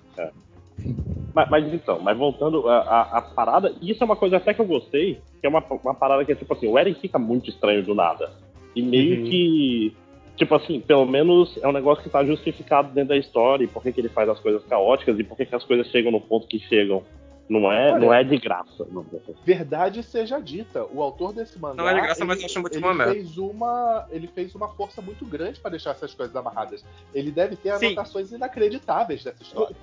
Mas, 1.34 1.50
mas 1.50 1.74
então, 1.74 2.00
mas 2.00 2.18
voltando 2.18 2.68
à 2.68 2.80
à- 2.80 3.18
à 3.18 3.22
parada, 3.22 3.74
isso 3.82 4.04
é 4.04 4.06
uma 4.06 4.16
coisa 4.16 4.38
até 4.38 4.54
que 4.54 4.62
eu 4.62 4.66
gostei, 4.66 5.22
que 5.42 5.48
é 5.48 5.50
uma, 5.50 5.64
uma 5.84 5.94
parada 5.96 6.24
que 6.24 6.32
é 6.32 6.36
tipo 6.36 6.54
assim, 6.54 6.68
o 6.68 6.78
Eren 6.78 6.94
fica 6.94 7.18
muito 7.20 7.50
estranho 7.50 7.84
do 7.84 7.96
nada. 7.96 8.32
E 8.76 8.82
meio 8.82 9.24
Uhum. 9.24 9.30
que, 9.30 9.96
tipo 10.36 10.56
assim, 10.56 10.80
pelo 10.80 11.06
menos 11.06 11.58
é 11.62 11.68
um 11.68 11.72
negócio 11.72 12.04
que 12.04 12.10
tá 12.10 12.24
justificado 12.26 12.92
dentro 12.94 13.10
da 13.10 13.18
história, 13.18 13.64
e 13.64 13.68
por 13.68 13.84
que, 13.84 13.92
que 13.92 14.02
ele 14.02 14.10
faz 14.10 14.28
as 14.30 14.40
coisas 14.40 14.64
caóticas, 14.66 15.20
e 15.20 15.24
por 15.24 15.38
que, 15.38 15.46
que 15.46 15.56
as 15.56 15.64
coisas 15.64 15.88
chegam 15.88 16.12
no 16.12 16.22
ponto 16.22 16.48
que 16.48 16.60
chegam. 16.60 17.04
Não 17.50 17.70
é, 17.70 17.92
Olha, 17.92 18.00
não 18.00 18.14
é 18.14 18.24
de 18.24 18.38
graça. 18.38 18.88
Não. 18.90 19.06
Verdade 19.46 20.02
seja 20.02 20.40
dita, 20.40 20.86
o 20.86 21.04
autor 21.04 21.34
desse 21.34 21.60
mangá. 21.60 21.76
Não 21.76 21.90
é 21.90 21.94
de 21.94 22.02
graça, 22.02 22.22
ele, 22.22 22.28
mas 22.28 22.40
eu 22.40 22.46
acho 22.46 22.62
muito 22.62 22.78
ele 22.78 22.86
uma 22.86 23.06
fez 23.06 23.38
uma 23.38 24.08
Ele 24.10 24.28
fez 24.28 24.56
uma 24.56 24.70
força 24.70 25.02
muito 25.02 25.26
grande 25.26 25.60
para 25.60 25.72
deixar 25.72 25.92
essas 25.92 26.14
coisas 26.14 26.34
amarradas. 26.36 26.86
Ele 27.14 27.32
deve 27.32 27.58
ter 27.58 27.78
Sim. 27.78 27.88
anotações 27.88 28.32
inacreditáveis 28.32 29.26
dessa 29.26 29.44
história. 29.44 29.76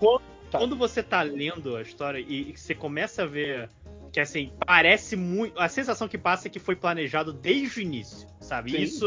Quando, 0.50 0.60
quando 0.62 0.76
você 0.76 1.02
tá 1.02 1.22
lendo 1.22 1.76
a 1.76 1.82
história 1.82 2.18
e, 2.18 2.50
e 2.50 2.56
você 2.56 2.74
começa 2.74 3.22
a 3.22 3.26
ver 3.26 3.68
que 4.12 4.20
assim, 4.20 4.52
parece 4.66 5.16
muito. 5.16 5.58
A 5.58 5.68
sensação 5.68 6.08
que 6.08 6.18
passa 6.18 6.48
é 6.48 6.50
que 6.50 6.58
foi 6.58 6.74
planejado 6.76 7.32
desde 7.32 7.80
o 7.80 7.82
início, 7.82 8.26
sabe? 8.40 8.72
Sim. 8.72 8.82
Isso. 8.82 9.06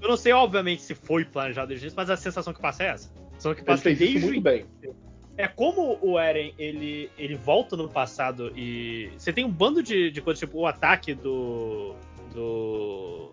Eu 0.00 0.08
não 0.08 0.16
sei, 0.16 0.32
obviamente, 0.32 0.82
se 0.82 0.94
foi 0.94 1.24
planejado 1.24 1.68
desde 1.68 1.84
o 1.84 1.86
início, 1.86 1.96
mas 1.96 2.10
a 2.10 2.16
sensação 2.16 2.52
que 2.52 2.60
passa 2.60 2.82
é 2.82 2.86
essa. 2.88 3.08
A 3.08 3.30
sensação 3.34 3.54
que 3.54 3.60
Ele 3.60 3.66
passa 3.66 3.82
é 3.82 3.94
fez 3.94 3.98
desde 3.98 4.18
muito 4.18 4.40
bem. 4.40 4.66
é 5.36 5.46
como 5.46 5.98
o 6.02 6.18
Eren 6.18 6.52
ele, 6.58 7.08
ele 7.16 7.36
volta 7.36 7.76
no 7.76 7.88
passado 7.88 8.52
e 8.56 9.10
você 9.16 9.32
tem 9.32 9.44
um 9.44 9.50
bando 9.50 9.82
de, 9.82 10.10
de 10.10 10.20
coisas, 10.20 10.40
tipo 10.40 10.58
o 10.58 10.66
ataque 10.66 11.14
do. 11.14 11.94
do. 12.34 13.32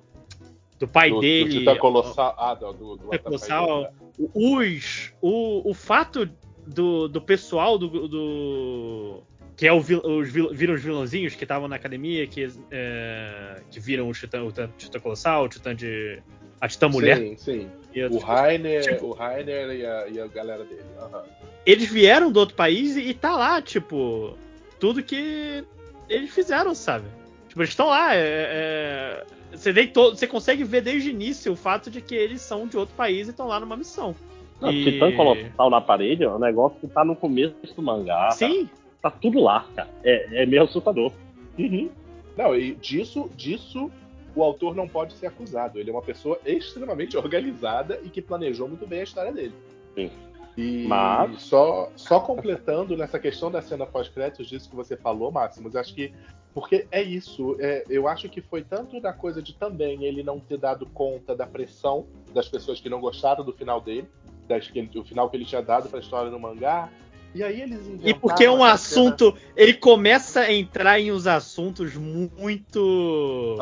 do 0.77 0.87
pai 0.87 1.09
Do, 1.09 1.19
dele. 1.21 1.49
do 1.49 1.59
Titã 1.59 1.75
Colossal. 1.77 2.35
Ah, 2.37 2.53
do, 2.53 2.73
do, 2.73 2.95
do 2.97 3.19
Colossal, 3.19 3.91
os. 4.35 5.11
O, 5.21 5.71
o 5.71 5.73
fato 5.73 6.29
do, 6.65 7.07
do 7.07 7.21
pessoal 7.21 7.77
do. 7.77 8.07
do- 8.07 9.23
que 9.55 9.67
é 9.67 9.73
o, 9.73 9.77
os 9.77 10.29
viram 10.31 10.73
os 10.73 10.81
vilãozinhos 10.81 11.35
que 11.35 11.43
estavam 11.43 11.67
na 11.67 11.75
academia, 11.75 12.25
que, 12.25 12.47
é, 12.71 13.61
que 13.69 13.77
viram 13.77 14.07
o 14.07 14.13
Titã, 14.13 14.41
o 14.43 14.51
Titã- 14.77 14.99
Colossal, 15.01 15.43
o 15.45 15.49
Titã 15.49 15.75
de. 15.75 16.21
A 16.61 16.67
Titã 16.67 16.87
Mulher. 16.87 17.17
Sim, 17.17 17.35
sim. 17.37 17.69
O 18.11 18.19
Rainer, 18.19 18.81
Tipo- 18.83 19.07
o 19.07 19.13
Rainer 19.13 19.69
e, 19.71 19.85
a, 19.85 20.07
e 20.07 20.19
a 20.19 20.27
galera 20.27 20.63
dele. 20.63 20.83
aham. 20.99 21.23
eles 21.65 21.89
vieram 21.91 22.31
do 22.31 22.39
outro 22.39 22.55
país 22.55 22.95
e, 22.95 23.01
e 23.01 23.13
tá 23.13 23.35
lá, 23.35 23.61
tipo, 23.61 24.37
tudo 24.79 25.03
que 25.03 25.63
eles 26.07 26.29
fizeram, 26.33 26.73
sabe? 26.73 27.05
Tipo, 27.49 27.61
eles 27.61 27.69
estão 27.71 27.87
lá. 27.87 28.15
é- 28.15 28.19
é- 28.21 29.25
você, 29.51 29.87
todo, 29.87 30.15
você 30.17 30.27
consegue 30.27 30.63
ver 30.63 30.81
desde 30.81 31.09
o 31.09 31.11
início 31.11 31.51
o 31.51 31.55
fato 31.55 31.89
de 31.91 31.99
que 32.01 32.13
eles 32.15 32.41
são 32.41 32.65
de 32.67 32.77
outro 32.77 32.95
país 32.95 33.27
e 33.27 33.31
estão 33.31 33.47
lá 33.47 33.59
numa 33.59 33.75
missão. 33.75 34.15
Não, 34.61 34.71
E- 34.71 34.83
Titã 34.83 35.15
Colossal 35.15 35.69
na 35.69 35.81
parede 35.81 36.23
é 36.23 36.29
um 36.29 36.39
negócio 36.39 36.77
que 36.79 36.87
tá 36.87 37.03
no 37.05 37.15
começo 37.15 37.55
do 37.75 37.81
mangá. 37.81 38.31
Sim, 38.31 38.65
Tá, 39.01 39.09
tá 39.09 39.17
tudo 39.21 39.39
lá, 39.39 39.65
cara. 39.75 39.89
É, 40.03 40.43
é 40.43 40.45
meio 40.45 40.63
assustador. 40.63 41.11
Uhum. 41.57 41.89
Não, 42.37 42.55
e 42.55 42.73
disso, 42.75 43.29
disso 43.35 43.89
o 44.35 44.43
autor 44.43 44.75
não 44.75 44.87
pode 44.87 45.13
ser 45.13 45.27
acusado. 45.27 45.79
Ele 45.79 45.89
é 45.89 45.93
uma 45.93 46.01
pessoa 46.01 46.39
extremamente 46.45 47.17
organizada 47.17 47.99
e 48.03 48.09
que 48.09 48.21
planejou 48.21 48.67
muito 48.67 48.85
bem 48.85 48.99
a 49.01 49.03
história 49.03 49.31
dele. 49.31 49.53
Sim. 49.95 50.11
E 50.57 50.85
Mas- 50.87 51.41
só, 51.43 51.89
só 51.95 52.19
completando 52.19 52.95
nessa 52.97 53.17
questão 53.17 53.49
da 53.49 53.61
cena 53.61 53.85
pós-créditos, 53.85 54.47
disso 54.47 54.69
que 54.69 54.75
você 54.75 54.97
falou, 54.97 55.31
Máximos, 55.31 55.75
acho 55.75 55.93
que. 55.95 56.11
Porque 56.53 56.87
é 56.91 57.01
isso, 57.01 57.55
é, 57.59 57.83
eu 57.87 58.07
acho 58.07 58.27
que 58.27 58.41
foi 58.41 58.63
tanto 58.63 58.99
da 58.99 59.13
coisa 59.13 59.41
de 59.41 59.53
também 59.53 60.03
ele 60.03 60.23
não 60.23 60.39
ter 60.39 60.57
dado 60.57 60.85
conta 60.87 61.35
da 61.35 61.45
pressão 61.45 62.07
das 62.33 62.49
pessoas 62.49 62.81
que 62.81 62.89
não 62.89 62.99
gostaram 62.99 63.45
do 63.45 63.53
final 63.53 63.79
dele, 63.79 64.07
das, 64.49 64.67
que 64.67 64.79
ele- 64.79 64.89
o 64.99 65.03
final 65.05 65.29
que 65.29 65.37
ele 65.37 65.45
tinha 65.45 65.61
dado 65.61 65.87
pra 65.87 65.99
história 65.99 66.29
no 66.29 66.39
mangá. 66.39 66.89
E 67.33 67.43
aí 67.43 67.61
eles 67.61 67.79
e 68.03 68.11
porque 68.13 68.43
é 68.43 68.49
um 68.51 68.65
essa 68.65 68.77
cena- 68.77 69.01
assunto. 69.01 69.37
Ele 69.55 69.75
começa 69.75 70.41
a 70.41 70.51
entrar 70.51 70.99
em 70.99 71.11
uns 71.11 71.27
assuntos 71.27 71.95
muito. 71.95 73.55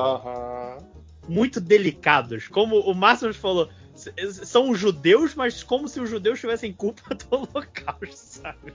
Muito 1.28 1.60
delicados. 1.60 2.48
Como 2.48 2.80
o 2.80 2.96
Márcio 2.96 3.34
falou, 3.34 3.68
são 4.32 4.70
os 4.70 4.80
judeus, 4.80 5.36
mas 5.36 5.62
como 5.64 5.88
se 5.90 6.00
os 6.00 6.10
judeus 6.10 6.40
tivessem 6.40 6.72
culpa 6.72 7.02
do 7.14 7.26
holocausto, 7.36 8.16
sabe? 8.16 8.74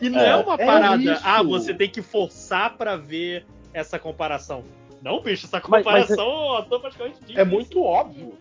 E 0.00 0.08
não 0.08 0.20
é, 0.20 0.28
É, 0.30 0.36
uma 0.36 0.54
é 0.54 0.66
parada, 0.66 1.02
isso. 1.02 1.22
ah, 1.24 1.42
você 1.42 1.74
tem 1.74 1.90
que 1.90 2.00
forçar 2.02 2.76
pra 2.76 2.96
ver 2.96 3.44
essa 3.74 3.98
comparação. 3.98 4.62
Não, 5.02 5.20
bicho, 5.20 5.46
essa 5.46 5.60
Mas- 5.68 5.84
mas 5.84 6.06
comparação 6.06 6.80
praticamente 6.80 7.18
diz 7.26 7.36
É 7.36 7.42
isso. 7.42 7.50
muito 7.50 7.82
óbvio. 7.82 8.34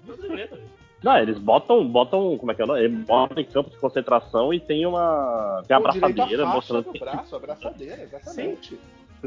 Não, 1.03 1.17
eles 1.17 1.39
botam, 1.39 1.87
botam, 1.87 2.37
como 2.37 2.51
é 2.51 2.55
que 2.55 2.61
é? 2.61 2.83
Eles 2.83 3.05
botam 3.05 3.41
em 3.41 3.45
campo 3.45 3.71
de 3.71 3.77
concentração 3.77 4.53
e 4.53 4.59
tem 4.59 4.85
uma. 4.85 5.63
Tem 5.67 5.75
a 5.75 5.79
abraçadeira 5.79 6.45
mostrando 6.45 6.91
que 6.91 6.99
braço, 6.99 7.35
abraçadeira, 7.35 8.03
exatamente. 8.03 8.79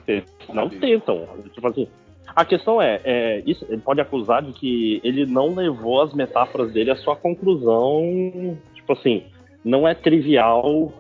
Eles 0.07 0.25
não 0.53 0.69
tentam. 0.69 1.27
Tipo 1.53 1.69
assim. 1.69 1.89
A 2.35 2.45
questão 2.45 2.81
é, 2.81 3.01
é, 3.05 3.43
isso, 3.47 3.67
ele 3.69 3.83
pode 3.83 4.01
acusar 4.01 4.43
de 4.43 4.53
que 4.53 5.01
ele 5.05 5.27
não 5.27 5.55
levou 5.55 6.01
as 6.01 6.15
metáforas 6.15 6.73
dele 6.73 6.91
à 6.91 6.97
sua 6.97 7.15
conclusão. 7.15 8.59
Tipo 8.75 8.95
assim, 8.95 9.25
não 9.65 9.87
é 9.87 9.95
trivial 9.95 10.93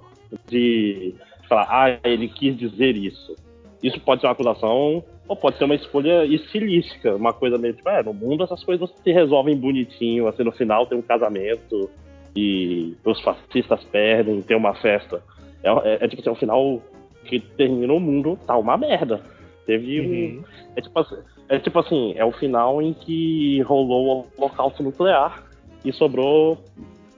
de 0.46 1.14
falar, 1.48 1.66
ah, 1.70 1.98
ele 2.04 2.28
quis 2.28 2.56
dizer 2.56 2.94
isso. 2.94 3.34
Isso 3.82 3.98
pode 4.00 4.20
ser 4.20 4.26
uma 4.26 4.32
acusação, 4.32 5.02
ou 5.26 5.36
pode 5.36 5.56
ser 5.56 5.64
uma 5.64 5.74
escolha 5.74 6.24
estilística, 6.26 7.14
uma 7.14 7.32
coisa 7.32 7.56
meio 7.56 7.74
tipo, 7.74 7.88
é, 7.88 8.02
no 8.02 8.12
mundo 8.12 8.44
essas 8.44 8.62
coisas 8.62 8.90
se 9.02 9.12
resolvem 9.12 9.56
bonitinho, 9.56 10.28
assim, 10.28 10.44
no 10.44 10.52
final 10.52 10.86
tem 10.86 10.98
um 10.98 11.02
casamento 11.02 11.90
e 12.36 12.94
os 13.04 13.20
fascistas 13.22 13.82
perdem, 13.84 14.42
tem 14.42 14.56
uma 14.56 14.74
festa. 14.74 15.22
É, 15.62 15.70
é, 15.70 16.04
é 16.04 16.08
tipo 16.08 16.20
assim, 16.20 16.28
é 16.28 16.32
um 16.32 16.36
final 16.36 16.82
que 17.24 17.40
termina 17.40 17.92
o 17.92 18.00
mundo, 18.00 18.38
tá 18.46 18.56
uma 18.56 18.76
merda. 18.76 19.22
Teve 19.66 20.00
um. 20.00 20.04
Uhum. 20.04 20.44
É 20.76 20.80
tipo, 20.80 20.98
assim, 20.98 21.16
é 21.48 21.58
tipo 21.58 21.78
assim, 21.78 22.14
é 22.16 22.24
o 22.24 22.32
final 22.32 22.82
em 22.82 22.92
que 22.92 23.62
rolou 23.62 24.28
o 24.36 24.42
holocausto 24.42 24.82
nuclear 24.82 25.42
e 25.84 25.92
sobrou 25.92 26.58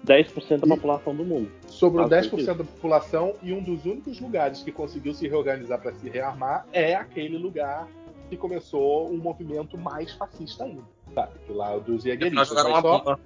10% 0.07 0.61
da 0.61 0.67
E- 0.67 0.71
população 0.71 1.15
do 1.15 1.25
mundo. 1.25 1.51
Sobrou 1.67 2.09
Faz 2.09 2.27
10% 2.29 2.59
da 2.59 2.65
população 2.65 3.35
e 3.43 3.53
um 3.53 3.63
dos 3.63 3.85
únicos 3.85 4.21
lugares 4.21 4.63
que 4.63 4.71
conseguiu 4.71 5.13
se 5.13 5.27
reorganizar 5.29 5.81
para 5.81 5.93
se 5.93 6.09
rearmar 6.09 6.67
é 6.73 6.95
aquele 6.95 7.37
lugar 7.37 7.89
que 8.31 8.37
começou 8.37 9.11
um 9.11 9.17
movimento 9.17 9.77
mais 9.77 10.13
fascista 10.13 10.65
ainda. 10.65 10.83
Sabe? 11.15 11.33
Que 11.47 11.53
lá 11.53 11.77
dos 11.79 12.05
Mas 12.33 12.51
uma 12.51 12.81
só, 12.81 13.19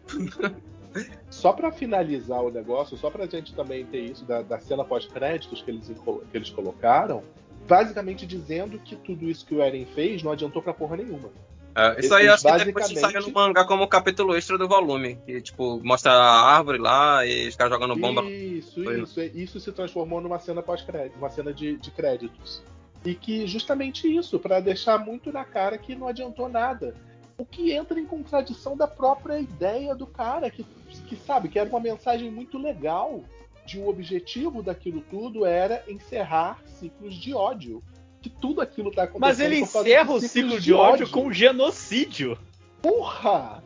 só 1.30 1.52
para 1.52 1.70
finalizar 1.70 2.42
o 2.42 2.50
negócio, 2.50 2.96
só 2.96 3.10
pra 3.10 3.26
gente 3.26 3.54
também 3.54 3.84
ter 3.84 4.00
isso 4.00 4.24
da, 4.24 4.42
da 4.42 4.58
cena 4.58 4.84
pós-créditos 4.84 5.62
que 5.62 5.70
eles, 5.70 5.88
que 6.30 6.36
eles 6.36 6.50
colocaram, 6.50 7.22
basicamente 7.66 8.26
dizendo 8.26 8.78
que 8.78 8.96
tudo 8.96 9.28
isso 9.28 9.46
que 9.46 9.54
o 9.54 9.62
Eren 9.62 9.86
fez 9.86 10.22
não 10.22 10.32
adiantou 10.32 10.60
pra 10.62 10.74
porra 10.74 10.96
nenhuma. 10.96 11.30
É, 11.74 12.00
isso 12.00 12.14
aí 12.14 12.26
Eles 12.26 12.44
acho 12.44 12.58
que 12.58 12.64
depois 12.64 12.98
saiu 12.98 13.20
no 13.22 13.32
mangá 13.32 13.64
como 13.64 13.86
capítulo 13.86 14.36
extra 14.36 14.58
do 14.58 14.68
volume. 14.68 15.18
Que, 15.24 15.40
tipo, 15.40 15.80
mostra 15.84 16.12
a 16.12 16.56
árvore 16.56 16.78
lá 16.78 17.24
e 17.24 17.48
os 17.48 17.56
caras 17.56 17.72
jogando 17.72 17.96
bomba. 17.96 18.22
Isso, 18.22 18.82
Foi, 18.82 19.00
isso. 19.00 19.20
Isso 19.20 19.60
se 19.60 19.72
transformou 19.72 20.20
numa 20.20 20.38
cena 20.38 20.62
pós-crédito, 20.62 21.16
uma 21.16 21.30
cena 21.30 21.52
de, 21.52 21.76
de 21.76 21.90
créditos. 21.90 22.62
E 23.04 23.14
que 23.14 23.46
justamente 23.46 24.14
isso, 24.14 24.38
pra 24.38 24.60
deixar 24.60 24.98
muito 24.98 25.32
na 25.32 25.44
cara 25.44 25.78
que 25.78 25.94
não 25.94 26.08
adiantou 26.08 26.48
nada. 26.48 26.94
O 27.38 27.44
que 27.44 27.72
entra 27.72 27.98
em 27.98 28.04
contradição 28.04 28.76
da 28.76 28.86
própria 28.86 29.40
ideia 29.40 29.94
do 29.94 30.06
cara, 30.06 30.50
que, 30.50 30.62
que 31.06 31.16
sabe, 31.16 31.48
que 31.48 31.58
era 31.58 31.70
uma 31.70 31.80
mensagem 31.80 32.30
muito 32.30 32.58
legal 32.58 33.24
de 33.64 33.78
o 33.78 33.88
objetivo 33.88 34.62
daquilo 34.62 35.00
tudo 35.08 35.46
era 35.46 35.82
encerrar 35.88 36.60
ciclos 36.66 37.14
de 37.14 37.32
ódio. 37.32 37.82
Que 38.22 38.28
tudo 38.28 38.60
aquilo 38.60 38.90
tá 38.90 39.04
acontecendo. 39.04 39.20
Mas 39.28 39.40
ele 39.40 39.58
encerra 39.60 40.12
o 40.12 40.20
ciclo 40.20 40.60
de 40.60 40.72
ódio 40.74 41.08
com 41.08 41.32
genocídio. 41.32 42.36
Porra! 42.82 43.62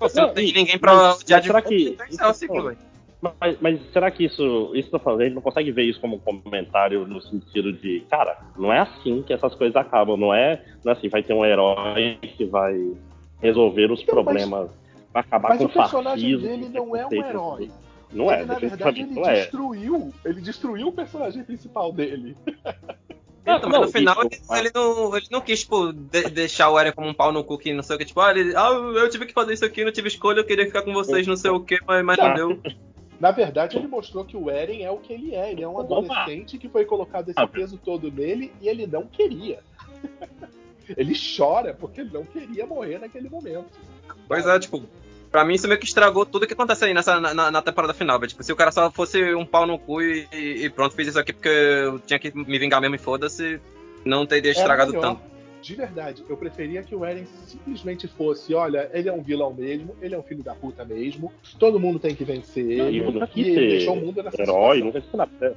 Você 0.00 0.20
não, 0.20 0.28
Não, 0.28 0.34
tem 0.34 0.48
e- 0.48 0.52
ninguém 0.52 0.78
pra 0.78 0.94
mas- 0.94 1.20
odiar 1.20 1.38
mas 1.38 1.42
de 1.42 1.46
será 1.46 1.62
que- 1.62 1.88
então 1.94 2.06
encerra 2.06 2.30
o 2.30 2.34
ciclo. 2.34 2.76
Mas, 3.40 3.56
mas 3.60 3.80
será 3.92 4.10
que 4.10 4.24
isso, 4.24 4.70
isso 4.74 4.88
que 4.90 4.94
eu 4.94 5.00
falando, 5.00 5.22
a 5.22 5.24
gente 5.24 5.34
não 5.34 5.42
consegue 5.42 5.72
ver 5.72 5.84
isso 5.84 5.98
como 6.00 6.16
um 6.16 6.18
comentário 6.18 7.06
no 7.06 7.20
sentido 7.20 7.72
de, 7.72 8.00
cara, 8.10 8.38
não 8.56 8.70
é 8.72 8.78
assim 8.80 9.22
que 9.22 9.32
essas 9.32 9.54
coisas 9.54 9.74
acabam, 9.74 10.16
não 10.18 10.32
é, 10.32 10.62
não 10.84 10.92
é 10.92 10.96
assim, 10.96 11.08
vai 11.08 11.22
ter 11.22 11.32
um 11.32 11.44
herói 11.44 12.18
que 12.22 12.44
vai 12.44 12.74
resolver 13.40 13.90
os 13.90 14.02
Então, 14.02 14.14
mas- 14.16 14.24
problemas, 14.24 14.70
vai 15.12 15.22
acabar 15.22 15.48
Mas 15.48 15.58
com 15.58 15.64
o 15.64 15.68
personagem 15.70 16.32
fascismo, 16.38 16.48
dele 16.56 16.68
não 16.78 16.94
é 16.96 17.06
um 17.06 17.12
herói. 17.12 17.70
Não 18.12 18.30
é, 18.30 18.36
ele, 18.40 18.44
na 18.44 18.54
verdade, 18.54 18.60
definitivamente 18.60 19.00
ele 19.10 19.20
não 19.20 19.28
é. 19.28 19.34
destruiu. 19.40 20.14
Ele 20.24 20.40
destruiu 20.40 20.88
o 20.88 20.92
personagem 20.92 21.42
principal 21.42 21.92
dele. 21.92 22.36
Então, 23.46 23.70
mas 23.70 23.72
não, 23.72 23.80
no 23.82 23.88
final 23.92 24.16
ele, 24.22 24.40
ele 24.58 24.70
não, 24.74 25.16
ele 25.16 25.26
não 25.30 25.40
quis, 25.40 25.60
tipo, 25.60 25.92
de- 25.92 26.30
deixar 26.30 26.68
o 26.70 26.78
Eren 26.78 26.92
como 26.92 27.08
um 27.08 27.14
pau 27.14 27.30
no 27.32 27.44
cu 27.44 27.56
que 27.56 27.72
não 27.72 27.82
sei 27.82 27.94
o 27.94 27.98
que, 27.98 28.04
tipo, 28.04 28.20
ah, 28.20 28.30
ele, 28.36 28.54
ah, 28.56 28.70
eu 28.70 29.08
tive 29.08 29.24
que 29.26 29.32
fazer 29.32 29.52
isso 29.54 29.64
aqui, 29.64 29.84
não 29.84 29.92
tive 29.92 30.08
escolha, 30.08 30.40
eu 30.40 30.44
queria 30.44 30.66
ficar 30.66 30.82
com 30.82 30.92
vocês, 30.92 31.26
não 31.26 31.36
sei 31.36 31.50
o 31.52 31.60
que, 31.60 31.78
mas, 31.86 32.04
mas 32.04 32.18
não 32.18 32.24
Tá. 32.24 32.34
deu. 32.34 32.60
Na 33.18 33.30
verdade, 33.30 33.78
ele 33.78 33.86
mostrou 33.86 34.24
que 34.26 34.36
o 34.36 34.50
Eren 34.50 34.82
é 34.82 34.90
o 34.90 34.98
que 34.98 35.10
ele 35.12 35.34
é. 35.34 35.50
Ele 35.50 35.62
é 35.62 35.68
um 35.68 35.78
adolescente 35.80 36.58
que 36.58 36.68
foi 36.68 36.84
colocado 36.84 37.30
esse 37.30 37.40
Ah. 37.40 37.46
peso 37.46 37.78
todo 37.82 38.10
nele 38.12 38.52
e 38.60 38.68
ele 38.68 38.86
não 38.86 39.06
queria. 39.06 39.60
ele 40.96 41.14
chora 41.36 41.72
porque 41.72 42.02
ele 42.02 42.10
não 42.12 42.24
queria 42.24 42.66
morrer 42.66 42.98
naquele 42.98 43.30
momento. 43.30 43.66
Pois 44.28 44.46
é, 44.46 44.58
tipo, 44.58 44.82
pra 45.36 45.44
mim 45.44 45.52
isso 45.52 45.68
meio 45.68 45.78
que 45.78 45.84
estragou 45.84 46.24
tudo 46.24 46.46
que 46.46 46.54
acontece 46.54 46.86
aí 46.86 46.94
nessa, 46.94 47.20
na, 47.20 47.50
na 47.50 47.60
temporada 47.60 47.92
final, 47.92 48.18
velho. 48.18 48.30
Tipo, 48.30 48.42
se 48.42 48.50
o 48.50 48.56
cara 48.56 48.72
só 48.72 48.90
fosse 48.90 49.34
um 49.34 49.44
pau 49.44 49.66
no 49.66 49.78
cu 49.78 50.00
e, 50.00 50.26
e 50.32 50.70
pronto, 50.70 50.94
fiz 50.96 51.08
isso 51.08 51.18
aqui 51.18 51.30
porque 51.34 51.50
eu 51.50 51.98
tinha 51.98 52.18
que 52.18 52.32
me 52.34 52.58
vingar 52.58 52.80
mesmo 52.80 52.94
e 52.94 52.98
foda-se, 52.98 53.60
não 54.02 54.24
teria 54.24 54.52
estragado 54.52 54.92
melhor. 54.92 55.02
tanto. 55.16 55.20
De 55.60 55.74
verdade, 55.74 56.24
eu 56.26 56.38
preferia 56.38 56.82
que 56.82 56.94
o 56.94 57.04
Eren 57.04 57.26
simplesmente 57.46 58.08
fosse: 58.08 58.54
olha, 58.54 58.88
ele 58.94 59.10
é 59.10 59.12
um 59.12 59.20
vilão 59.20 59.52
mesmo, 59.52 59.94
ele 60.00 60.14
é 60.14 60.18
um 60.18 60.22
filho 60.22 60.42
da 60.42 60.54
puta 60.54 60.86
mesmo, 60.86 61.30
todo 61.58 61.78
mundo 61.78 61.98
tem 61.98 62.14
que 62.14 62.24
vencer 62.24 62.64
E 62.64 62.80
ele. 62.80 63.02
nunca 63.02 63.26
E 63.26 63.28
quis 63.28 63.46
ele 63.48 63.68
deixou 63.72 63.92
o 63.92 64.00
mundo 64.00 64.22
nessa 64.22 64.40
herói, 64.40 64.80
situação. 64.82 65.26
nunca. 65.26 65.56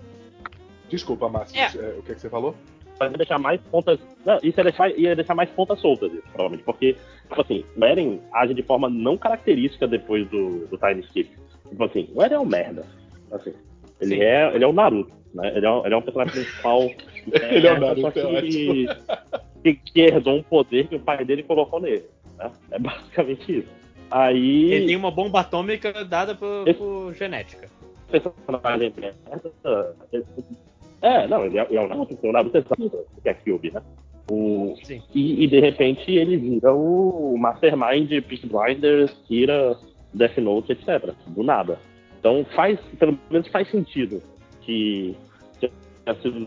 Desculpa, 0.90 1.30
Márcio, 1.30 1.58
É. 1.58 1.72
é, 1.74 1.96
o 2.00 2.04
que, 2.04 2.12
é 2.12 2.16
que 2.16 2.22
você 2.22 2.30
falou? 2.30 2.54
Vai 3.00 3.10
deixar 3.12 3.40
mais 3.40 3.62
pontas. 3.62 3.98
Não, 4.26 4.38
isso 4.44 4.60
ia 4.60 4.64
deixar, 4.64 4.90
ia 5.00 5.16
deixar 5.16 5.34
mais 5.34 5.50
pontas 5.52 5.80
soltas, 5.80 6.12
isso, 6.12 6.22
provavelmente. 6.24 6.64
Porque, 6.66 6.98
tipo 7.30 7.42
assim, 7.42 7.64
o 7.78 7.86
Eren 7.86 8.20
age 8.34 8.54
de 8.54 8.62
forma 8.62 8.90
não 8.90 9.18
característica 9.18 9.88
depois 9.88 10.28
do, 10.30 10.68
do 10.68 10.78
time 10.78 11.00
skip. 11.02 11.32
Tipo 11.70 11.84
assim, 11.86 12.10
o 12.14 12.22
Eren 12.22 12.36
é 12.36 12.40
um 12.40 12.46
merda. 12.46 12.86
Assim. 13.32 13.54
Ele 14.02 14.16
Sim. 14.16 14.22
é, 14.22 14.54
ele 14.54 14.64
é 14.64 14.68
o 14.68 14.74
Naruto, 14.74 15.14
né? 15.34 15.52
Ele 15.56 15.66
é, 15.66 15.72
um- 15.72 15.86
ele 15.86 15.94
é 15.94 15.98
um 15.98 16.02
personagem 16.02 16.34
principal. 16.34 16.82
Ele 17.52 17.68
é 17.68 17.74
o 17.74 17.80
Naruto, 17.80 18.02
só 18.02 18.12
que, 18.12 18.20
é 18.20 18.42
que, 19.64 19.74
que 19.76 20.00
herdou 20.02 20.38
um 20.38 20.44
poder 20.44 20.88
que 20.88 20.96
o 20.96 21.00
pai 21.00 21.24
dele 21.26 21.44
colocou 21.44 21.80
nele. 21.82 22.06
Né? 22.38 22.50
É 22.72 22.80
basicamente 22.80 23.60
isso. 23.60 23.68
Aí. 24.10 24.72
Ele 24.74 24.88
tem 24.88 24.96
uma 24.96 25.12
bomba 25.12 25.42
atômica 25.42 26.04
dada 26.06 26.34
por, 26.34 26.68
Esse- 26.68 26.80
por 26.80 27.14
genética. 27.14 27.70
personagem 28.10 28.92
merda. 28.98 29.94
É, 31.02 31.28
não, 31.28 31.46
ele 31.46 31.58
é, 31.58 31.66
ele 31.70 31.78
é 31.78 31.82
o 31.82 31.88
Naruto, 31.88 32.18
o 32.22 32.32
Naruto 32.32 32.58
é 32.58 32.60
exato, 32.60 33.06
que 33.22 33.30
é 33.30 33.34
Kyuubi, 33.34 33.72
né? 33.72 33.82
O, 34.32 34.76
e, 35.16 35.44
e, 35.44 35.48
de 35.48 35.60
repente 35.60 36.12
ele 36.12 36.38
vira 36.38 36.72
o 36.72 37.36
Mastermind 37.38 38.10
Peak 38.10 38.46
Blinders, 38.48 39.12
Kira, 39.28 39.76
Death 40.14 40.38
Note, 40.38 40.72
etc. 40.72 41.14
Do 41.28 41.42
nada. 41.42 41.80
Então 42.20 42.46
faz, 42.56 42.80
pelo 43.00 43.18
menos 43.32 43.48
faz 43.48 43.70
sentido 43.72 44.22
que 44.62 45.16
tenha 45.60 46.22
sido 46.22 46.38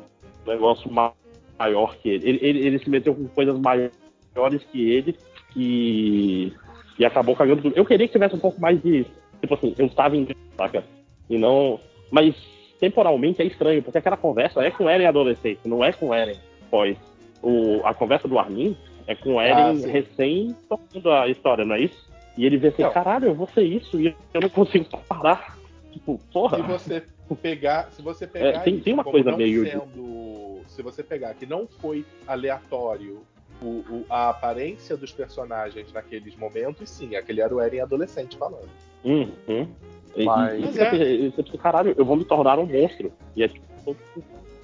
um 0.47 0.51
negócio 0.51 0.91
ma- 0.93 1.13
maior 1.59 1.97
que 1.97 2.09
ele. 2.09 2.29
Ele, 2.29 2.39
ele. 2.43 2.67
ele 2.67 2.79
se 2.79 2.91
meteu 2.91 3.15
com 3.15 3.27
coisas 3.29 3.59
maiores 3.59 4.63
que 4.71 4.91
ele 4.91 5.17
e, 5.57 6.53
e 6.99 7.05
acabou 7.05 7.35
cagando 7.35 7.63
tudo. 7.63 7.77
Eu 7.77 7.85
queria 7.85 8.07
que 8.07 8.13
tivesse 8.13 8.37
um 8.37 8.41
pouco 8.41 8.61
mais 8.61 8.81
de. 8.83 9.05
Tipo 9.41 9.55
assim, 9.55 9.75
eu 9.77 9.87
estava 9.87 10.17
em. 10.17 10.29
Saca? 10.57 10.85
E 11.29 11.39
não. 11.39 11.81
Mas 12.11 12.35
temporalmente 12.83 13.41
é 13.41 13.45
estranho, 13.45 13.81
porque 13.81 13.99
aquela 13.99 14.17
conversa 14.17 14.61
é 14.61 14.69
com 14.73 14.91
Eren 14.91 15.07
adolescente, 15.07 15.61
não 15.65 15.85
é 15.85 15.93
com 15.93 16.13
Eren 16.13 16.37
pós. 16.69 16.97
O, 17.41 17.81
a 17.85 17.95
conversa 17.95 18.27
do 18.27 18.37
Armin 18.41 18.77
é 19.07 19.15
com 19.15 19.41
Eren 19.41 19.85
Ah, 19.85 19.87
recém 19.89 20.57
tocando 20.69 21.13
a 21.13 21.29
história, 21.29 21.65
não 21.65 21.77
é 21.77 21.83
isso? 21.83 22.11
E 22.37 22.45
ele 22.45 22.57
vê 22.57 22.69
assim, 22.69 22.83
Não. 22.83 22.93
caralho, 22.93 23.27
eu 23.29 23.35
vou 23.37 23.47
ser 23.47 23.63
isso 23.63 24.01
e 24.01 24.15
eu 24.35 24.41
não 24.41 24.49
consigo 24.49 24.87
parar. 25.09 25.57
Tipo, 25.93 26.19
porra. 26.33 26.57
Se 26.57 26.63
você 26.63 27.03
pegar, 27.41 27.91
se 27.93 28.03
você 28.03 28.27
pegar 28.27 28.47
É, 28.49 28.59
tem- 28.59 28.75
isso 28.75 28.85
tem 28.85 28.95
uma 28.95 29.05
coisa 29.05 29.37
meio- 29.37 29.65
sendo, 29.65 30.61
se 30.67 30.83
você 30.83 31.05
pegar 31.05 31.35
que 31.35 31.47
não 31.47 31.69
foi 31.81 32.05
aleatório 32.27 33.23
o- 33.63 33.67
o- 33.89 34.07
a 34.11 34.31
aparência 34.31 34.97
dos 34.97 35.13
personagens 35.13 35.93
naqueles 35.93 36.35
momentos, 36.35 36.91
sim, 36.91 37.15
aquele 37.15 37.41
era 37.41 37.55
o 37.55 37.61
Eren 37.61 37.81
adolescente 37.81 38.37
falando. 38.37 38.69
Uhum. 39.05 39.69
E, 40.17 40.25
Mas- 40.25 40.53
e, 40.55 40.57
e 40.59 40.61
Mas 40.63 40.75
você, 40.75 41.31
você 41.31 41.43
pensa, 41.43 41.59
caralho, 41.59 41.95
eu 41.97 42.05
vou 42.05 42.17
me 42.17 42.25
tornar 42.25 42.59
um 42.59 42.67
monstro. 42.67 43.13
E 43.35 43.43
é 43.43 43.49
tipo, 43.49 43.97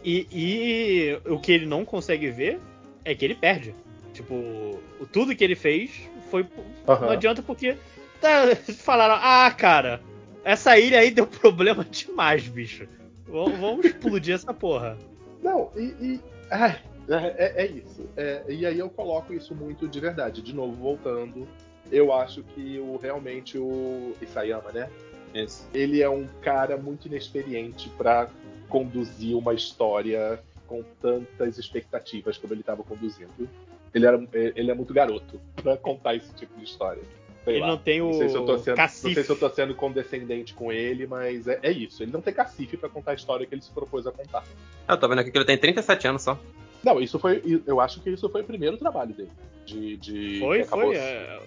E, 0.04 0.26
e 0.32 1.18
o 1.30 1.38
que 1.38 1.52
ele 1.52 1.66
não 1.66 1.84
consegue 1.84 2.30
ver 2.30 2.60
é 3.04 3.14
que 3.14 3.24
ele 3.24 3.34
perde. 3.34 3.74
Tipo, 4.12 4.34
o- 4.34 5.06
tudo 5.10 5.34
que 5.34 5.42
ele 5.44 5.54
fez 5.56 5.90
foi. 6.30 6.46
Não 6.86 6.94
Aham. 6.94 7.10
adianta 7.12 7.42
porque. 7.42 7.76
Tá, 8.20 8.44
falaram, 8.78 9.14
ah, 9.20 9.50
cara, 9.50 10.00
essa 10.44 10.78
ilha 10.78 10.98
aí 11.00 11.10
deu 11.10 11.26
problema 11.28 11.84
demais, 11.84 12.46
bicho. 12.48 12.86
Vamos, 13.26 13.58
vamos 13.58 13.86
explodir 13.86 14.34
essa 14.34 14.52
porra. 14.54 14.96
Não, 15.42 15.70
e. 15.76 15.82
e- 16.00 16.20
ai, 16.50 16.78
é, 17.08 17.14
é- 17.14 17.62
é 17.64 17.66
isso. 17.66 18.06
É, 18.16 18.42
e 18.48 18.66
aí 18.66 18.78
eu 18.78 18.88
coloco 18.90 19.32
isso 19.32 19.54
muito 19.54 19.86
de 19.88 20.00
verdade. 20.00 20.42
De 20.42 20.54
novo, 20.54 20.74
voltando, 20.74 21.46
eu 21.92 22.12
acho 22.12 22.42
que 22.42 22.78
o 22.78 22.96
realmente 23.02 23.56
o 23.58 24.14
Isayama, 24.20 24.70
né? 24.72 24.88
Isso. 25.34 25.68
ele 25.74 26.02
é 26.02 26.08
um 26.08 26.26
cara 26.42 26.76
muito 26.76 27.06
inexperiente 27.06 27.88
para 27.90 28.28
conduzir 28.68 29.36
uma 29.36 29.54
história 29.54 30.40
com 30.66 30.82
tantas 31.00 31.58
expectativas 31.58 32.36
como 32.36 32.52
ele 32.52 32.60
estava 32.60 32.82
conduzindo. 32.82 33.48
Ele, 33.94 34.06
era, 34.06 34.22
ele 34.32 34.70
é 34.70 34.74
muito 34.74 34.92
garoto 34.92 35.40
para 35.56 35.76
contar 35.76 36.14
esse 36.14 36.32
tipo 36.34 36.58
de 36.58 36.64
história. 36.64 37.02
Sei 37.44 37.54
Ele 37.54 37.60
lá. 37.60 37.68
não 37.68 37.78
tem 37.78 38.02
o 38.02 38.06
Não 38.06 38.12
sei, 38.12 38.28
se 38.28 38.36
eu 38.36 38.44
tô 38.44 38.58
sendo, 38.58 38.76
não 38.76 38.88
sei 38.88 39.14
se 39.14 39.30
eu 39.30 39.38
tô 39.38 39.48
sendo 39.48 39.74
condescendente 39.74 40.52
com 40.52 40.70
ele, 40.70 41.06
mas 41.06 41.48
é, 41.48 41.58
é 41.62 41.72
isso. 41.72 42.02
Ele 42.02 42.12
não 42.12 42.20
tem 42.20 42.34
cacife 42.34 42.76
para 42.76 42.90
contar 42.90 43.12
a 43.12 43.14
história 43.14 43.46
que 43.46 43.54
ele 43.54 43.62
se 43.62 43.70
propôs 43.70 44.06
a 44.06 44.12
contar. 44.12 44.44
Eu 44.86 44.98
tô 44.98 45.08
vendo 45.08 45.20
aqui 45.20 45.30
que 45.30 45.38
ele 45.38 45.46
tem 45.46 45.56
37 45.56 46.08
anos 46.08 46.22
só. 46.22 46.38
Não, 46.84 47.00
isso 47.00 47.18
foi. 47.18 47.62
Eu 47.66 47.80
acho 47.80 48.00
que 48.00 48.10
isso 48.10 48.28
foi 48.28 48.42
o 48.42 48.44
primeiro 48.44 48.76
trabalho 48.76 49.14
dele. 49.14 49.32
De, 49.64 49.96
de 49.96 50.38
Foi, 50.40 50.64
foi. 50.64 50.96
É, 50.96 51.40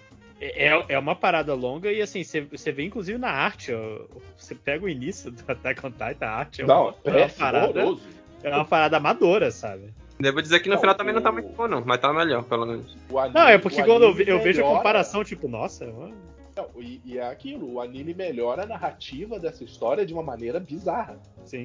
é, 0.44 0.84
é 0.94 0.98
uma 0.98 1.14
parada 1.14 1.54
longa 1.54 1.92
e 1.92 2.00
assim, 2.02 2.24
você, 2.24 2.40
você 2.40 2.72
vê 2.72 2.84
inclusive 2.84 3.18
na 3.18 3.30
arte, 3.30 3.72
ó, 3.72 4.06
você 4.36 4.54
pega 4.54 4.84
o 4.84 4.88
início 4.88 5.30
do 5.30 5.42
Attack 5.46 5.84
on 5.86 5.90
Titan, 5.90 6.26
a 6.26 6.30
arte 6.30 6.62
é 6.62 6.66
Não, 6.66 6.86
uma, 6.88 6.94
é 7.04 7.10
é 7.10 7.16
uma 7.24 7.28
parada. 7.28 7.80
horroroso. 7.80 8.02
É 8.42 8.54
uma 8.54 8.64
parada 8.64 8.96
amadora, 8.96 9.50
sabe? 9.52 9.94
Devo 10.18 10.42
dizer 10.42 10.58
que 10.60 10.68
no 10.68 10.74
Não, 10.74 10.80
final 10.80 10.94
também 10.96 11.14
não 11.14 11.22
tá 11.22 11.30
o- 11.30 11.32
muito 11.32 11.48
bom, 11.52 11.68
não. 11.68 11.80
Mas 11.84 12.00
tá 12.00 12.12
melhor, 12.12 12.42
pelo 12.44 12.66
menos. 12.66 12.96
O 13.08 13.18
anime- 13.18 13.38
Não, 13.38 13.48
é 13.48 13.56
porque 13.58 13.80
o 13.80 13.84
quando 13.84 14.02
eu, 14.20 14.40
vejo 14.40 14.64
a 14.64 14.68
comparação, 14.76 15.22
tipo, 15.22 15.46
nossa, 15.46 15.86
mano, 15.86 16.16
Não, 16.56 16.68
e, 16.82 17.00
e 17.04 17.18
é 17.18 17.26
aquilo, 17.26 17.74
o 17.74 17.80
anime 17.80 18.12
melhora 18.12 18.64
a 18.64 18.66
narrativa 18.66 19.38
dessa 19.38 19.62
história 19.62 20.04
de 20.04 20.12
uma 20.12 20.22
maneira 20.24 20.58
bizarra. 20.58 21.20
sim. 21.44 21.64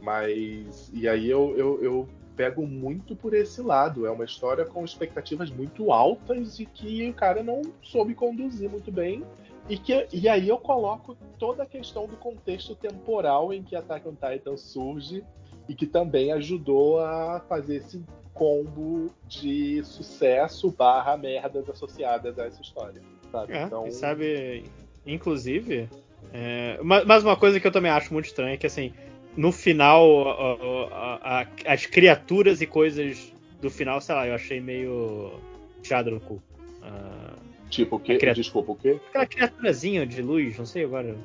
Mas. 0.00 0.90
E 0.94 1.08
aí 1.08 1.28
eu, 1.28 1.54
eu, 1.56 1.82
eu 1.82 2.08
pego 2.36 2.66
muito 2.66 3.14
por 3.14 3.34
esse 3.34 3.60
lado. 3.60 4.06
É 4.06 4.10
uma 4.10 4.24
história 4.24 4.64
com 4.64 4.84
expectativas 4.84 5.50
muito 5.50 5.92
altas 5.92 6.58
e 6.58 6.66
que 6.66 7.08
o 7.08 7.14
cara 7.14 7.42
não 7.42 7.62
soube 7.82 8.14
conduzir 8.14 8.68
muito 8.70 8.90
bem. 8.90 9.24
E, 9.68 9.78
que, 9.78 10.06
e 10.12 10.28
aí 10.28 10.48
eu 10.48 10.58
coloco 10.58 11.16
toda 11.38 11.62
a 11.62 11.66
questão 11.66 12.06
do 12.06 12.16
contexto 12.16 12.74
temporal 12.74 13.52
em 13.52 13.62
que 13.62 13.76
Attack 13.76 14.08
on 14.08 14.14
Titan 14.14 14.56
surge 14.56 15.24
e 15.68 15.74
que 15.74 15.86
também 15.86 16.32
ajudou 16.32 16.98
a 17.00 17.40
fazer 17.48 17.76
esse 17.76 18.02
combo 18.34 19.10
de 19.26 19.84
sucesso 19.84 20.70
barra 20.70 21.16
merdas 21.16 21.68
associadas 21.68 22.38
a 22.38 22.46
essa 22.46 22.60
história. 22.60 23.00
Sabe? 23.30 23.52
É, 23.52 23.62
então, 23.62 23.90
sabe, 23.90 24.64
inclusive, 25.06 25.88
é, 26.32 26.78
ma- 26.82 27.04
mas 27.04 27.22
uma 27.22 27.36
coisa 27.36 27.60
que 27.60 27.66
eu 27.66 27.72
também 27.72 27.90
acho 27.90 28.12
muito 28.12 28.26
estranha 28.26 28.54
é 28.54 28.56
que, 28.56 28.66
assim, 28.66 28.92
no 29.36 29.50
final, 29.52 30.28
a- 30.28 31.18
a- 31.20 31.40
a- 31.42 31.72
as 31.72 31.86
criaturas 31.86 32.60
e 32.60 32.66
coisas 32.66 33.32
do 33.60 33.70
final, 33.70 34.00
sei 34.00 34.14
lá, 34.14 34.26
eu 34.26 34.34
achei 34.34 34.60
meio 34.60 35.32
tirado 35.82 36.10
no 36.10 36.20
cu. 36.20 36.42
Ah, 36.82 37.34
tipo, 37.70 37.96
o 37.96 37.98
quê? 38.00 38.12
a 38.12 38.18
criatura- 38.18 38.42
Desculpa, 38.42 38.72
o 38.72 38.76
quê? 38.76 38.98
aquela 39.08 39.26
criaturazinha 39.26 40.06
de 40.06 40.20
luz, 40.20 40.58
não 40.58 40.66
sei 40.66 40.84
agora. 40.84 41.16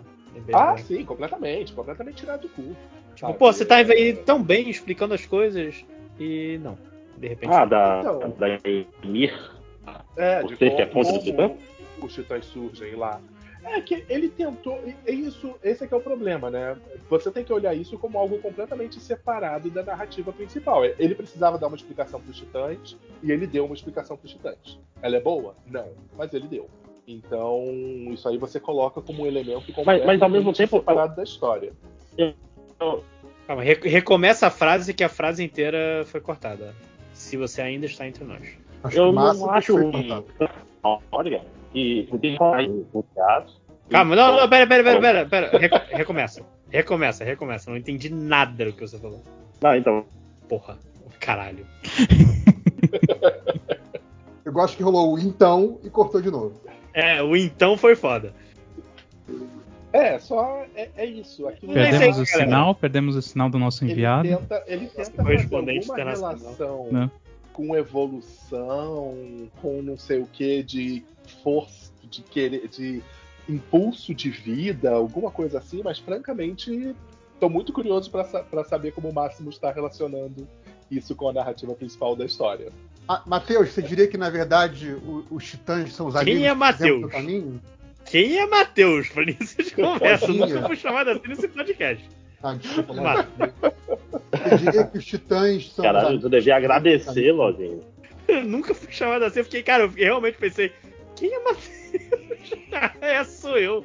Ah, 0.54 0.62
agora. 0.64 0.78
sim, 0.84 1.04
completamente. 1.04 1.74
Completamente 1.74 2.16
tirado 2.18 2.42
do 2.42 2.50
cu. 2.50 2.76
tipo, 3.16 3.34
pô, 3.34 3.52
você 3.52 3.66
tá 3.66 3.78
aí 3.78 4.14
tão 4.14 4.42
bem 4.44 4.70
explicando 4.70 5.14
as 5.16 5.26
coisas 5.26 5.84
e 6.20 6.60
não. 6.64 6.78
De 7.18 7.28
repente. 7.28 7.52
ah, 7.52 7.66
da, 7.66 8.00
Então. 8.02 8.30
da 8.38 8.48
Emir. 9.04 9.52
É, 10.16 10.44
de 10.44 10.56
Você 10.56 10.70
que 10.70 10.82
é 10.82 10.86
fonte 10.86 11.12
do 11.14 11.20
titã? 11.20 11.52
os 12.02 12.14
titãs 12.14 12.46
surgem 12.46 12.96
lá. 12.96 13.20
É 13.64 13.82
que 13.82 14.06
ele 14.10 14.30
tentou. 14.30 14.80
É 15.06 15.12
isso, 15.12 15.56
esse 15.64 15.84
é 15.84 15.88
que 15.88 15.94
é 15.94 15.98
o 15.98 16.02
problema, 16.02 16.50
né? 16.50 16.78
Você 17.10 17.30
tem 17.32 17.44
que 17.44 17.52
olhar 17.52 17.74
isso 17.74 17.98
como 17.98 18.18
algo 18.18 18.38
completamente 18.40 19.00
separado 19.00 19.70
da 19.70 19.84
narrativa 19.84 20.32
principal. 20.32 20.86
Ele 20.86 21.14
precisava 21.16 21.58
dar 21.58 21.68
uma 21.68 21.76
explicação 21.76 22.20
para 22.22 22.32
os 22.32 22.38
titãs 22.38 22.98
e 23.22 23.32
ele 23.32 23.46
deu 23.48 23.66
uma 23.66 23.76
explicação 23.76 24.16
para 24.16 24.26
os 24.26 24.32
titãs. 24.32 24.80
Ela 25.02 25.18
é 25.18 25.20
boa? 25.20 25.56
Não, 25.66 25.88
mas 26.18 26.34
ele 26.34 26.48
deu. 26.48 26.70
Então, 27.08 27.64
isso 28.12 28.28
aí 28.28 28.38
você 28.38 28.60
coloca 28.60 29.02
como 29.02 29.24
um 29.24 29.26
elemento 29.26 29.72
completamente 29.74 30.06
mas 30.06 30.22
ao 30.22 30.30
mesmo 30.30 30.52
tempo- 30.54 30.78
separado 30.78 31.16
da 31.16 31.24
história. 31.24 31.72
Calma, 33.48 33.64
re- 33.64 33.80
recomeça 33.84 34.48
a 34.48 34.52
frase 34.52 34.94
que 34.94 35.04
a 35.04 35.10
frase 35.10 35.44
inteira 35.44 36.04
foi 36.06 36.20
cortada. 36.20 36.76
Se 37.14 37.38
você 37.38 37.62
ainda 37.62 37.86
está 37.86 38.06
entre 38.08 38.24
nós. 38.24 38.46
Acho 38.84 38.98
Eu 38.98 39.12
não 39.12 39.50
acho 39.50 39.76
ruim. 39.76 40.24
Olha, 41.12 41.42
que 41.72 42.08
faz 42.38 42.70
o 42.94 43.04
teatro. 43.14 43.54
Calma, 43.90 44.16
não, 44.16 44.36
não, 44.38 44.50
pera, 44.50 44.68
pera, 44.68 44.84
pera, 44.84 45.00
pera, 45.02 45.26
pera. 45.26 45.58
Reco- 45.58 45.82
recomeça. 45.96 46.42
Recomeça, 46.70 47.24
recomeça. 47.24 47.70
Não 47.70 47.78
entendi 47.78 48.10
nada 48.14 48.66
do 48.66 48.74
que 48.74 48.82
você 48.86 48.98
falou. 49.00 49.24
Não, 49.62 49.76
então. 49.76 50.06
Porra. 50.50 50.78
Caralho. 51.20 51.66
Eu 54.46 54.54
gosto 54.54 54.78
que 54.78 54.84
rolou 54.84 55.14
o 55.14 55.20
então 55.20 55.80
e 55.84 55.90
cortou 55.90 56.22
de 56.22 56.32
novo. 56.32 56.54
É, 56.94 57.22
o 57.22 57.36
então 57.36 57.78
foi 57.78 57.96
foda. 57.96 58.34
É, 59.92 60.20
só 60.20 60.64
é, 60.76 60.90
é 60.96 61.06
isso. 61.06 61.44
Mas 61.44 61.60
Perdemos 61.60 62.20
o 62.20 62.26
sinal, 62.26 62.76
perdemos 62.76 63.16
o 63.16 63.22
sinal 63.22 63.50
do 63.50 63.60
nosso 63.60 63.84
ele 63.84 63.92
enviado. 63.94 64.28
tenta, 64.28 64.64
ele 64.68 64.88
tenta 64.88 65.24
fazer 65.24 65.44
alguma 65.56 65.74
internacional. 65.74 66.36
relação 66.38 66.88
Né? 66.92 67.12
com 67.54 67.76
evolução, 67.76 69.16
com 69.62 69.82
não 69.82 69.98
sei 69.98 70.20
o 70.20 70.28
que 70.28 70.62
de 70.62 71.04
força, 71.28 71.92
de 72.10 72.22
querer, 72.22 72.68
de 72.68 73.02
impulso 73.50 74.14
de 74.14 74.30
vida, 74.30 74.92
alguma 74.92 75.30
coisa 75.32 75.60
assim, 75.60 75.82
mas 75.84 76.00
francamente 76.00 76.96
estou 77.34 77.50
muito 77.50 77.72
curioso 77.72 78.10
para 78.12 78.64
saber 78.64 78.92
como 78.92 79.10
o 79.10 79.14
Máximo 79.14 79.50
está 79.50 79.72
relacionando 79.72 80.48
isso 80.90 81.16
com 81.16 81.30
a 81.30 81.34
narrativa 81.34 81.74
principal 81.74 82.16
da 82.16 82.26
história. 82.26 82.72
Ah, 83.08 83.22
Matheus, 83.26 83.70
você 83.70 83.82
diria 83.82 84.08
que 84.08 84.18
na 84.18 84.30
verdade 84.30 84.92
o- 84.94 85.26
os 85.30 85.46
titãs 85.46 85.94
são 85.94 86.08
os 86.08 86.14
Quem 86.16 86.22
amigos 86.24 86.44
é 86.44 86.50
que 86.50 86.56
Matheus? 86.56 86.90
fizeram 86.90 87.08
o 87.08 87.10
caminho? 87.12 87.62
Quem 88.06 88.38
é 88.38 88.46
Matheus? 88.48 89.10
Pra 89.10 89.24
início 89.24 89.64
de 89.64 89.72
conversa. 89.72 90.28
Nunca 90.28 90.68
fui 90.68 90.76
chamado 90.76 91.10
assim 91.10 91.28
nesse 91.28 91.48
podcast. 91.48 92.10
Ah, 92.44 92.54
desculpa, 92.54 92.94
você 94.32 94.58
diria 94.58 94.84
que 94.86 94.98
os 94.98 95.06
titãs 95.06 95.72
são 95.72 95.86
os 95.86 95.92
Caralho, 95.92 96.20
tu 96.20 96.30
devia 96.30 96.56
agradecer? 96.56 97.32
Lojinha. 97.32 97.80
eu 98.28 98.44
nunca 98.44 98.74
fui 98.74 98.92
chamado 98.92 99.24
assim. 99.26 99.40
Eu 99.40 99.46
fiquei, 99.46 99.64
cara, 99.64 99.84
eu 99.84 99.90
realmente 99.90 100.38
pensei, 100.38 100.72
quem 101.18 101.34
é 101.34 101.40
Matheus? 101.44 101.72
é, 103.02 103.24
sou 103.24 103.58
eu. 103.58 103.84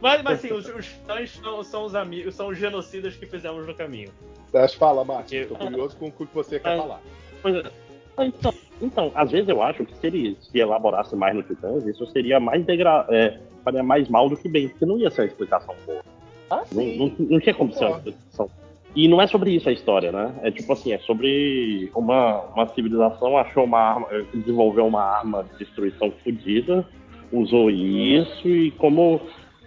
Mas, 0.00 0.22
mas 0.22 0.38
assim, 0.38 0.52
os, 0.52 0.66
os 0.68 0.86
titãs 0.86 1.30
são, 1.42 1.62
são 1.62 1.84
os 1.84 1.94
amigos, 1.94 2.34
são 2.34 2.48
os 2.48 2.58
genocidas 2.58 3.16
que 3.16 3.26
fizemos 3.26 3.66
no 3.66 3.74
caminho. 3.74 4.10
Mas 4.52 4.74
fala, 4.74 5.04
Márcio. 5.04 5.48
Tô 5.48 5.56
curioso 5.56 5.96
com 5.96 6.06
o 6.06 6.12
que 6.12 6.24
você 6.34 6.58
quer 6.60 6.74
É. 6.74 6.76
falar. 6.78 7.00
Pois 7.42 7.54
é. 7.56 7.70
Então, 8.18 8.54
então, 8.82 9.12
às 9.14 9.30
vezes 9.30 9.48
eu 9.48 9.62
acho 9.62 9.84
que 9.84 9.96
se 9.96 10.06
ele 10.06 10.36
se 10.40 10.58
elaborasse 10.58 11.14
mais 11.16 11.34
no 11.34 11.42
Titãs, 11.42 11.86
isso 11.86 12.06
seria 12.06 12.38
mais 12.38 12.64
degra... 12.64 13.06
é, 13.08 13.38
faria 13.64 13.82
mais 13.82 14.08
mal 14.08 14.28
do 14.28 14.36
que 14.36 14.48
bem, 14.48 14.68
porque 14.68 14.84
não 14.84 14.98
ia 14.98 15.10
ser 15.10 15.22
uma 15.22 15.26
explicação 15.28 15.74
boa. 15.86 16.02
Ah, 16.50 16.64
Não, 16.72 16.82
sim. 16.82 16.98
não, 16.98 17.26
não 17.28 17.40
tinha 17.40 17.54
como 17.54 17.72
ser 17.72 17.84
uma 17.86 17.96
explicação. 17.98 18.50
E 18.94 19.06
não 19.06 19.22
é 19.22 19.26
sobre 19.26 19.52
isso 19.52 19.68
a 19.68 19.72
história, 19.72 20.10
né? 20.10 20.34
É 20.42 20.50
tipo 20.50 20.72
assim, 20.72 20.92
é 20.92 20.98
sobre 21.00 21.90
uma, 21.94 22.40
uma 22.54 22.66
civilização 22.74 23.36
achou 23.36 23.64
uma 23.64 23.78
arma, 23.78 24.08
eh, 24.10 24.24
desenvolveu 24.34 24.86
uma 24.86 25.02
arma 25.02 25.44
de 25.44 25.58
destruição 25.64 26.10
fodida, 26.24 26.84
usou 27.32 27.70
isso 27.70 28.48
e 28.48 28.72
como, 28.72 29.20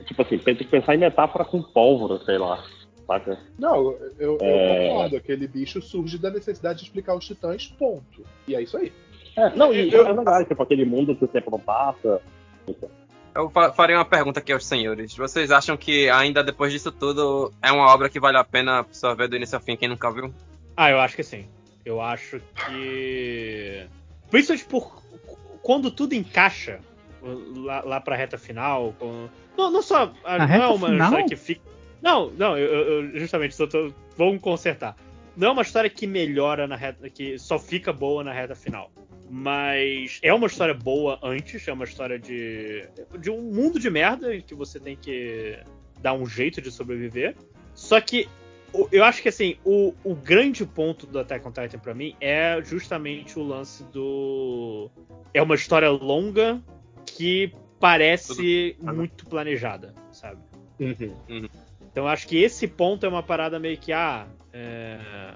tipo 0.05 0.21
assim, 0.21 0.37
tem 0.37 0.55
que 0.55 0.65
pensar 0.65 0.95
em 0.95 0.97
metáfora 0.99 1.45
com 1.45 1.61
pólvora, 1.61 2.19
sei 2.25 2.37
lá, 2.37 2.61
saca? 3.07 3.39
Não, 3.57 3.77
eu, 3.77 3.97
eu 4.19 4.37
É. 4.41 4.87
concordo. 4.89 5.15
Aquele 5.15 5.47
bicho 5.47 5.81
surge 5.81 6.17
da 6.17 6.29
necessidade 6.29 6.79
de 6.79 6.85
explicar 6.85 7.15
os 7.15 7.25
titãs, 7.25 7.67
ponto. 7.67 8.25
E 8.45 8.55
é 8.55 8.61
isso 8.61 8.75
aí. 8.75 8.91
É, 9.37 9.55
não, 9.55 9.73
e 9.73 9.89
Eu- 9.91 10.05
é 10.05 10.13
verdade, 10.13 10.49
tipo, 10.49 10.61
aquele 10.61 10.83
mundo 10.83 11.15
que 11.15 11.23
o 11.23 11.27
tempo 11.29 11.49
não 11.49 11.59
passa. 11.59 12.21
Eu 13.35 13.49
fa- 13.49 13.71
farei 13.73 13.95
uma 13.95 14.05
pergunta 14.05 14.39
aqui 14.39 14.51
aos 14.53 14.65
senhores. 14.65 15.15
Vocês 15.15 15.49
acham 15.51 15.75
que 15.75 16.09
ainda 16.09 16.43
depois 16.43 16.71
disso 16.71 16.91
tudo 16.91 17.51
é 17.61 17.71
uma 17.71 17.91
obra 17.93 18.09
que 18.09 18.19
vale 18.19 18.37
a 18.37 18.43
pena 18.43 18.79
absorver 18.79 19.27
do 19.27 19.35
início 19.35 19.55
ao 19.57 19.61
fim 19.61 19.75
quem 19.75 19.89
nunca 19.89 20.11
viu? 20.11 20.33
Ah, 20.77 20.89
eu 20.91 20.99
acho 20.99 21.15
que 21.15 21.23
sim. 21.23 21.47
Eu 21.85 21.99
acho 22.01 22.39
que. 22.65 23.85
Principalmente 24.29 24.65
por. 24.65 25.01
Quando 25.61 25.89
tudo 25.91 26.13
encaixa 26.13 26.79
lá, 27.21 27.81
lá 27.81 28.01
pra 28.01 28.15
reta 28.15 28.37
final. 28.37 28.93
com- 28.99 29.27
Não, 29.57 29.71
não 29.71 29.81
só. 29.81 30.11
Na 30.23 30.39
não 30.39 30.45
reta 30.45 30.63
é 30.63 30.67
uma 30.67 30.87
final? 30.89 31.07
história 31.07 31.27
que 31.27 31.35
fica. 31.35 31.61
Não, 32.01 32.29
não, 32.31 32.57
eu, 32.57 32.67
eu- 32.73 33.03
eu 33.13 33.19
justamente 33.19 33.55
só 33.55 33.65
tô. 33.65 33.91
Vamos 34.17 34.41
consertar. 34.41 34.95
Não 35.35 35.47
é 35.47 35.51
uma 35.51 35.61
história 35.61 35.89
que 35.89 36.05
melhora 36.05 36.67
na 36.67 36.75
reta. 36.75 37.09
que 37.09 37.37
só 37.39 37.57
fica 37.57 37.91
boa 37.93 38.23
na 38.23 38.31
reta 38.33 38.55
final. 38.55 38.91
Mas 39.35 40.19
é 40.21 40.31
uma 40.31 40.45
história 40.45 40.75
boa 40.75 41.17
antes, 41.23 41.67
é 41.67 41.73
uma 41.73 41.85
história 41.85 42.19
de. 42.19 42.87
de 43.19 43.31
um 43.31 43.41
mundo 43.41 43.79
de 43.79 43.89
merda 43.89 44.35
em 44.35 44.41
que 44.41 44.53
você 44.53 44.79
tem 44.79 44.95
que 44.95 45.57
dar 45.99 46.13
um 46.13 46.23
jeito 46.23 46.61
de 46.61 46.69
sobreviver. 46.69 47.35
Só 47.73 47.99
que 47.99 48.29
eu 48.91 49.03
acho 49.03 49.23
que 49.23 49.29
assim, 49.29 49.57
o, 49.65 49.95
o 50.03 50.13
grande 50.13 50.63
ponto 50.63 51.07
do 51.07 51.17
Attack 51.17 51.47
on 51.47 51.51
Titan 51.51 51.79
pra 51.79 51.95
mim 51.95 52.15
é 52.21 52.61
justamente 52.63 53.39
o 53.39 53.41
lance 53.41 53.83
do. 53.85 54.91
É 55.33 55.41
uma 55.41 55.55
história 55.55 55.89
longa 55.89 56.61
que 57.03 57.51
parece 57.79 58.75
Tudo- 58.77 58.93
muito 58.93 59.25
planejada, 59.25 59.95
sabe? 60.11 60.43
Uhum. 60.79 61.49
Então 61.81 62.03
eu 62.03 62.07
acho 62.07 62.27
que 62.27 62.37
esse 62.37 62.67
ponto 62.67 63.03
é 63.03 63.09
uma 63.09 63.23
parada 63.23 63.57
meio 63.57 63.79
que. 63.79 63.91
Ah, 63.91 64.27
é, 64.53 65.33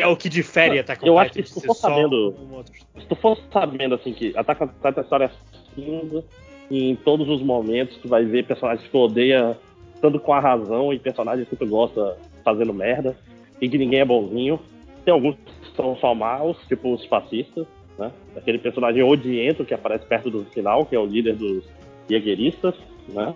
é 0.00 0.06
o 0.06 0.16
que 0.16 0.28
difere 0.28 0.78
Attack 0.78 1.02
on 1.02 1.06
Eu 1.06 1.14
Titan 1.14 1.22
acho 1.24 1.32
que 1.32 1.48
se 1.48 1.54
tu 1.54 1.66
for 1.66 1.74
só 1.74 1.88
sabendo- 1.88 2.30
história. 2.30 2.64
Se 3.00 3.06
tu 3.06 3.16
for 3.16 3.38
sabendo 3.52 3.94
assim 3.94 4.12
que 4.12 4.32
Attack 4.36 4.62
on 4.62 4.68
Titan 4.68 4.94
é 4.96 5.00
história 5.00 5.30
cinza, 5.74 6.24
e 6.70 6.90
em 6.90 6.96
todos 6.96 7.28
os 7.28 7.42
momentos 7.42 7.96
tu 7.98 8.08
vai 8.08 8.24
ver 8.24 8.44
personagens 8.44 8.84
que 8.84 8.90
tu 8.90 8.98
odeia 8.98 9.56
tanto 10.00 10.18
com 10.20 10.32
a 10.32 10.40
razão 10.40 10.92
e 10.92 10.98
personagens 10.98 11.48
que 11.48 11.56
tu 11.56 11.66
gosta 11.66 12.16
fazendo 12.44 12.72
merda, 12.74 13.16
e 13.60 13.68
que 13.68 13.78
ninguém 13.78 14.00
é 14.00 14.04
bonzinho. 14.04 14.60
Tem 15.04 15.12
alguns 15.14 15.36
que 15.36 15.76
são 15.76 15.96
só 15.96 16.14
maus, 16.14 16.56
tipo 16.68 16.92
os 16.92 17.04
fascistas, 17.06 17.66
né? 17.98 18.10
Aquele 18.36 18.58
personagem 18.58 19.02
odiento 19.02 19.64
que 19.64 19.72
aparece 19.72 20.04
perto 20.04 20.30
do 20.30 20.44
final, 20.46 20.84
que 20.84 20.94
é 20.94 20.98
o 20.98 21.06
líder 21.06 21.36
dos 21.36 21.64
jaegeristas, 22.10 22.74
né? 23.08 23.34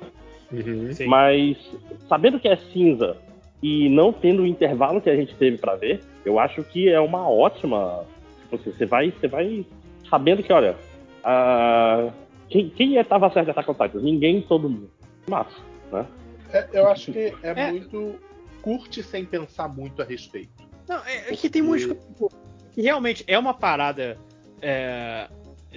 Uhum. 0.53 0.91
Mas 1.07 1.57
sabendo 2.09 2.41
que 2.41 2.49
é 2.49 2.57
cinza 2.57 3.17
e 3.63 3.89
não 3.89 4.13
tendo 4.13 4.43
o 4.43 4.47
intervalo 4.47 5.01
que 5.01 5.11
a 5.11 5.17
gente 5.17 5.35
teve 5.35 5.59
pra 5.59 5.77
ver, 5.77 6.01
eu 6.25 6.39
acho 6.39 6.63
que 6.65 6.89
é 6.89 7.01
uma 7.01 7.29
ótima. 7.29 8.05
Tipo 8.43 8.57
assim, 8.57 8.73
você 8.73 8.87
vai, 8.87 9.11
você 9.11 9.29
vai 9.29 9.67
sabendo 10.09 10.43
que, 10.43 10.53
olha, 10.53 10.77
ah, 11.25 12.11
quem, 12.49 12.69
quem 12.71 12.99
é 12.99 13.05
tava 13.05 13.31
certo 13.31 13.53
de 13.53 13.59
Attack? 13.59 13.97
Ninguém, 13.99 14.41
todo 14.43 14.69
mundo. 14.69 14.91
Massa, 15.29 15.57
né? 15.93 16.07
É, 16.53 16.69
eu 16.73 16.89
acho 16.89 17.13
que 17.13 17.19
é, 17.43 17.51
É. 17.51 17.71
muito. 17.71 18.15
Curte 18.63 19.03
sem 19.03 19.25
pensar 19.25 19.69
muito 19.69 20.03
a 20.03 20.05
respeito. 20.05 20.51
Não, 20.89 20.97
é, 21.07 21.33
é 21.33 21.37
que 21.37 21.49
tem 21.49 21.63
muitas 21.63 21.87
coisas 21.87 22.05
tipo, 22.07 22.31
que 22.73 22.83
realmente 22.83 23.25
é 23.27 23.39
uma 23.39 23.55
parada. 23.55 24.19
é, 24.61 25.29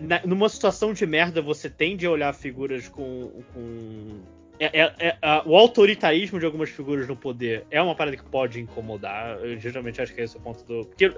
na- 0.02 0.22
numa 0.26 0.50
situação 0.50 0.92
de 0.92 1.06
merda, 1.06 1.42
você 1.42 1.70
tende 1.70 2.06
a 2.06 2.12
olhar 2.12 2.34
figuras 2.34 2.90
com. 2.90 3.32
com 3.54 4.20
é- 4.60 4.82
é- 4.82 4.94
é- 5.00 5.18
a- 5.22 5.44
o 5.46 5.56
autoritarismo 5.56 6.40
de 6.40 6.46
algumas 6.46 6.70
figuras 6.70 7.08
no 7.08 7.16
poder 7.16 7.66
é 7.72 7.82
uma 7.82 7.96
parada 7.96 8.16
que 8.18 8.24
pode 8.24 8.60
incomodar. 8.60 9.38
Eu 9.40 9.58
geralmente 9.58 10.02
acho 10.02 10.14
que 10.14 10.22
esse 10.22 10.36
é 10.36 10.40
o 10.40 10.44
ponto 10.44 10.64
do. 10.66 10.86
Porque 10.86 11.14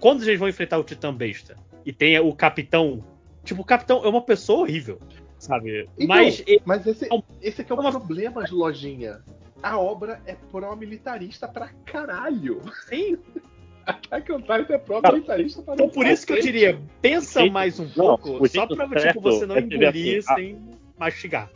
quando 0.00 0.22
eles 0.22 0.38
vão 0.38 0.48
enfrentar 0.48 0.78
o 0.78 0.84
Titã 0.84 1.12
Besta 1.12 1.56
e 1.84 1.92
tem 1.92 2.18
o 2.18 2.32
capitão. 2.34 3.04
Tipo, 3.44 3.62
o 3.62 3.64
capitão 3.64 4.04
é 4.04 4.08
uma 4.08 4.22
pessoa 4.22 4.60
horrível, 4.62 4.98
sabe? 5.38 5.88
Então, 5.96 6.06
Mas 6.08 6.44
Mas 6.64 6.86
esse, 6.86 7.08
Não. 7.08 7.22
esse 7.40 7.60
aqui 7.60 7.70
é 7.72 7.74
o 7.74 7.78
problema 7.90 8.42
de 8.44 8.52
lojinha. 8.52 9.20
A 9.62 9.78
obra 9.78 10.20
é 10.26 10.34
pró-militarista 10.50 11.48
pra 11.48 11.68
caralho. 11.84 12.60
sim, 12.88 13.16
Attack 13.86 14.32
on 14.32 14.40
Titan 14.40 14.74
é 14.74 14.78
pró-militarista 14.78 15.62
pra 15.62 15.74
Então, 15.74 15.88
por 15.88 16.04
isso 16.06 16.26
que 16.26 16.32
eu 16.32 16.40
diria, 16.42 16.78
pensa 17.00 17.46
mais 17.46 17.78
um 17.78 17.84
não, 17.84 18.18
pouco, 18.18 18.42
o 18.44 18.48
só 18.48 18.66
pra 18.66 18.88
tipo, 18.88 19.20
você 19.20 19.46
não 19.46 19.56
é 19.56 19.62
que, 19.62 19.74
engolir 19.76 20.18
assim, 20.18 20.32
a- 20.32 20.34
sem 20.34 20.58
mastigar. 20.98 21.48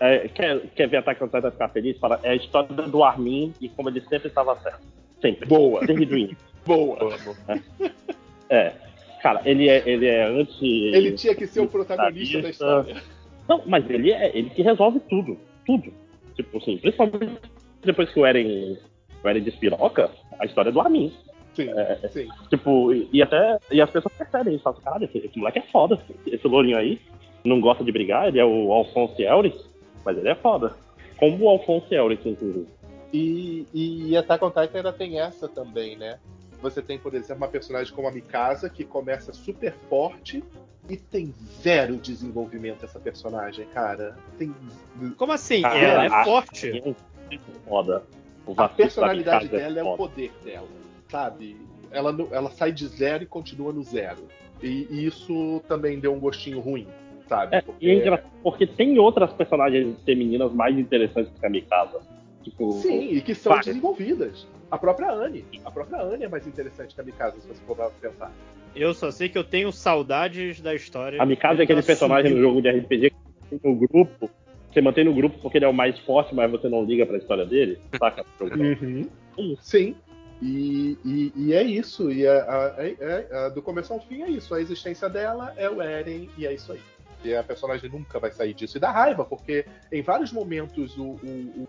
É, 0.00 0.28
quer, 0.28 0.60
quer 0.74 0.88
ver 0.88 0.96
Attack 0.96 1.22
on 1.22 1.28
Titan 1.28 1.50
ficar 1.50 1.68
feliz? 1.68 1.98
Fala, 1.98 2.18
é 2.22 2.30
a 2.30 2.34
história 2.34 2.68
do 2.74 3.04
Armin 3.04 3.52
e 3.60 3.68
como 3.68 3.90
ele 3.90 4.00
sempre 4.00 4.28
estava 4.28 4.58
certo. 4.60 4.80
Sempre. 5.20 5.46
Boa. 5.46 5.84
Desde. 5.86 6.36
Boa. 6.64 6.98
É. 8.48 8.72
Cara, 9.22 9.42
ele 9.44 9.68
é, 9.68 9.82
ele 9.86 10.06
é 10.06 10.24
anti. 10.24 10.66
Ele 10.66 11.12
tinha 11.12 11.34
que 11.34 11.46
ser 11.46 11.60
o 11.60 11.68
protagonista 11.68 12.40
da 12.40 12.50
história. 12.50 13.02
Não, 13.46 13.62
mas 13.66 13.88
ele 13.90 14.10
é 14.10 14.36
ele 14.36 14.48
que 14.50 14.62
resolve 14.62 15.00
tudo. 15.00 15.36
Tudo. 15.66 15.92
Tipo 16.34 16.56
assim, 16.56 16.78
principalmente 16.78 17.38
depois 17.84 18.10
que 18.10 18.18
o 18.18 18.24
Eren, 18.24 18.78
o 19.22 19.28
Eren 19.28 19.42
despiroca, 19.42 20.10
a 20.38 20.46
história 20.46 20.70
é 20.70 20.72
do 20.72 20.80
Armin. 20.80 21.12
Sim, 21.54 21.68
É, 21.68 22.08
sim. 22.08 22.28
Tipo, 22.48 22.94
e, 22.94 23.08
e 23.12 23.22
até. 23.22 23.58
E 23.70 23.82
as 23.82 23.90
pessoas 23.90 24.14
percebem 24.16 24.54
isso. 24.54 24.62
Falam, 24.64 24.80
caralho, 24.80 25.04
esse, 25.04 25.18
esse 25.18 25.38
moleque 25.38 25.58
é 25.58 25.62
foda. 25.70 26.00
Esse 26.26 26.46
lourinho 26.46 26.78
aí 26.78 26.98
não 27.44 27.60
gosta 27.60 27.82
de 27.84 27.92
brigar, 27.92 28.28
ele 28.28 28.38
é 28.38 28.44
o 28.44 28.72
Alphonse 28.72 29.22
Elric, 29.22 29.58
mas 30.04 30.16
ele 30.16 30.28
é 30.28 30.34
foda. 30.34 30.74
Como 31.18 31.44
o 31.44 31.48
Alphonse 31.48 31.94
Elric, 31.94 32.28
inclusive. 32.28 32.66
E, 33.12 33.66
e 33.74 34.16
Attack 34.16 34.44
on 34.44 34.50
Titan 34.50 34.78
ainda 34.78 34.92
tem 34.92 35.20
essa 35.20 35.48
também, 35.48 35.96
né? 35.96 36.18
Você 36.62 36.80
tem, 36.82 36.98
por 36.98 37.14
exemplo, 37.14 37.36
uma 37.38 37.48
personagem 37.48 37.92
como 37.94 38.06
a 38.06 38.12
Mikasa, 38.12 38.68
que 38.68 38.84
começa 38.84 39.32
super 39.32 39.74
forte 39.88 40.44
e 40.88 40.96
tem 40.96 41.34
zero 41.62 41.96
desenvolvimento 41.96 42.84
essa 42.84 42.98
personagem, 43.00 43.66
cara. 43.68 44.16
Tem 44.38 44.54
Como 45.16 45.32
assim? 45.32 45.62
Ah, 45.64 45.76
ela 45.76 46.04
é 46.04 46.24
forte. 46.24 46.94
É 47.30 47.38
foda. 47.68 48.02
O 48.46 48.52
A 48.52 48.54
Vasco 48.54 48.76
personalidade 48.76 49.48
da 49.48 49.56
Mikasa 49.56 49.74
dela 49.74 49.78
é 49.78 49.82
o 49.82 49.96
foda. 49.96 49.96
poder 49.96 50.32
dela, 50.44 50.68
sabe? 51.08 51.56
Ela, 51.90 52.16
ela 52.30 52.50
sai 52.50 52.72
de 52.72 52.86
zero 52.86 53.24
e 53.24 53.26
continua 53.26 53.72
no 53.72 53.82
zero. 53.82 54.28
E, 54.62 54.86
e 54.90 55.06
isso 55.06 55.62
também 55.66 55.98
deu 55.98 56.14
um 56.14 56.20
gostinho 56.20 56.60
ruim, 56.60 56.86
sabe? 57.30 57.56
É, 57.56 57.64
e 57.80 57.90
é 57.90 57.94
engraçado 57.94 58.28
porque 58.42 58.66
tem 58.66 58.98
outras 58.98 59.32
personagens 59.32 59.96
femininas 60.04 60.52
mais 60.52 60.76
interessantes 60.76 61.32
que 61.38 61.46
a 61.46 61.48
Mikasa. 61.48 62.00
Tipo, 62.42 62.72
Sim, 62.72 63.10
e 63.12 63.20
que 63.20 63.34
são 63.34 63.56
desenvolvidas. 63.58 64.46
A 64.70 64.76
própria 64.78 65.10
Anne. 65.12 65.44
A 65.64 65.70
própria 65.70 66.00
Anne 66.02 66.24
é 66.24 66.28
mais 66.28 66.46
interessante 66.46 66.94
que 66.94 67.00
a 67.00 67.04
Mikasa, 67.04 67.40
se 67.40 67.46
você 67.46 67.62
for 67.64 67.76
pensar. 68.00 68.32
Eu 68.74 68.94
só 68.94 69.10
sei 69.10 69.28
que 69.28 69.36
eu 69.38 69.44
tenho 69.44 69.70
saudades 69.72 70.60
da 70.60 70.74
história. 70.74 71.20
a 71.22 71.26
Mikasa 71.26 71.62
é 71.62 71.64
aquele 71.64 71.82
personagem 71.82 72.30
no 72.32 72.36
sumiu. 72.36 72.48
jogo 72.50 72.62
de 72.62 72.70
RPG 72.70 73.10
que 73.10 73.16
mantém 73.52 73.60
no 73.72 73.86
grupo. 73.88 74.30
Você 74.72 74.80
mantém 74.80 75.04
no 75.04 75.12
grupo 75.14 75.38
porque 75.40 75.58
ele 75.58 75.64
é 75.64 75.68
o 75.68 75.72
mais 75.74 75.98
forte, 76.00 76.34
mas 76.34 76.50
você 76.50 76.68
não 76.68 76.84
liga 76.84 77.04
pra 77.06 77.18
história 77.18 77.44
dele. 77.44 77.78
Saca? 77.98 78.24
Sim. 79.60 79.94
E, 80.42 80.96
e, 81.04 81.32
e 81.36 81.52
é 81.52 81.62
isso. 81.62 82.10
E 82.10 82.26
a, 82.26 82.32
a- 82.42 82.66
a- 82.68 83.46
a- 83.46 83.48
do 83.50 83.60
começo 83.60 83.92
ao 83.92 84.00
fim 84.00 84.22
é 84.22 84.30
isso. 84.30 84.54
A 84.54 84.60
existência 84.60 85.08
dela 85.08 85.52
é 85.56 85.68
o 85.68 85.82
Eren 85.82 86.28
e 86.38 86.46
é 86.46 86.54
isso 86.54 86.72
aí. 86.72 86.80
E 87.22 87.34
a 87.34 87.42
personagem 87.42 87.90
nunca 87.90 88.18
vai 88.18 88.30
sair 88.32 88.54
disso. 88.54 88.76
E 88.78 88.80
dá 88.80 88.90
raiva, 88.90 89.24
porque 89.24 89.66
em 89.92 90.02
vários 90.02 90.32
momentos 90.32 90.96
o, 90.96 91.02
o- 91.22 91.66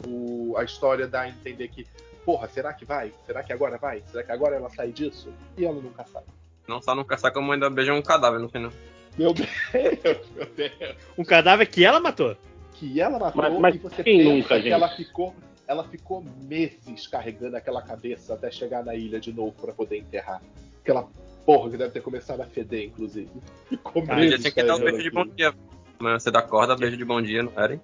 o- 0.53 0.57
a 0.57 0.63
história 0.63 1.07
dá 1.07 1.21
a 1.21 1.29
entender 1.29 1.67
que, 1.67 1.85
porra, 2.25 2.47
será 2.47 2.73
que 2.73 2.85
vai? 2.85 3.11
Será 3.25 3.43
que 3.43 3.51
agora 3.51 3.77
vai? 3.77 4.01
Será 4.07 4.23
que 4.23 4.31
agora 4.31 4.55
ela 4.55 4.69
sai 4.69 4.91
disso? 4.91 5.29
E 5.57 5.65
ela 5.65 5.81
nunca 5.81 6.05
sai. 6.05 6.23
Não 6.67 6.81
só 6.81 6.95
nunca 6.95 7.17
sai 7.17 7.31
como 7.31 7.51
ainda 7.51 7.69
beija 7.69 7.93
um 7.93 8.01
cadáver 8.01 8.39
no 8.39 8.47
final. 8.49 8.71
Meu 9.17 9.33
Deus, 9.35 10.29
meu 10.33 10.45
Deus. 10.55 10.95
Um 11.17 11.23
cadáver 11.25 11.65
que 11.67 11.83
ela 11.83 11.99
matou. 11.99 12.37
Que 12.73 13.01
ela 13.01 13.19
matou 13.19 13.41
Mas- 13.41 13.59
mas 13.59 13.75
e 13.75 13.77
você 13.79 14.03
quem 14.03 14.23
nunca, 14.23 14.55
que 14.55 14.61
gente? 14.63 14.71
ela 14.71 14.87
ficou. 14.89 15.35
Ela 15.67 15.83
ficou 15.85 16.23
meses 16.43 17.07
carregando 17.07 17.55
aquela 17.55 17.81
cabeça 17.81 18.33
até 18.33 18.49
chegar 18.51 18.83
na 18.83 18.93
ilha 18.95 19.19
de 19.19 19.31
novo 19.33 19.53
pra 19.53 19.71
poder 19.73 19.97
enterrar. 19.99 20.41
Aquela 20.81 21.07
porra 21.51 21.69
que 21.69 21.77
deve 21.77 21.91
ter 21.91 22.01
começado 22.01 22.41
a 22.41 22.45
feder, 22.45 22.85
inclusive. 22.85 23.29
Ficou 23.67 24.03
Ah, 24.07 24.25
já 24.25 24.37
tinha 24.37 24.51
que 24.51 24.63
dar 24.63 24.75
um 24.75 24.79
carregando 24.79 24.85
beijo 24.85 25.03
de 25.03 25.11
bom 25.11 25.25
dia. 25.25 25.53
Amanhã 25.99 26.19
você 26.19 26.31
dá 26.31 26.41
corda, 26.41 26.75
beijo 26.77 26.95
de 26.95 27.03
bom 27.03 27.21
dia, 27.21 27.43
não 27.43 27.51
era? 27.57 27.73
hein? 27.73 27.81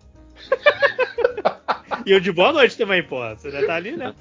e 2.06 2.14
o 2.14 2.22
de 2.22 2.32
boa 2.32 2.54
noite 2.54 2.78
também, 2.78 3.04
porra. 3.04 3.36
Você 3.36 3.52
já 3.52 3.66
tá 3.66 3.76
ali, 3.76 3.98
né? 3.98 4.16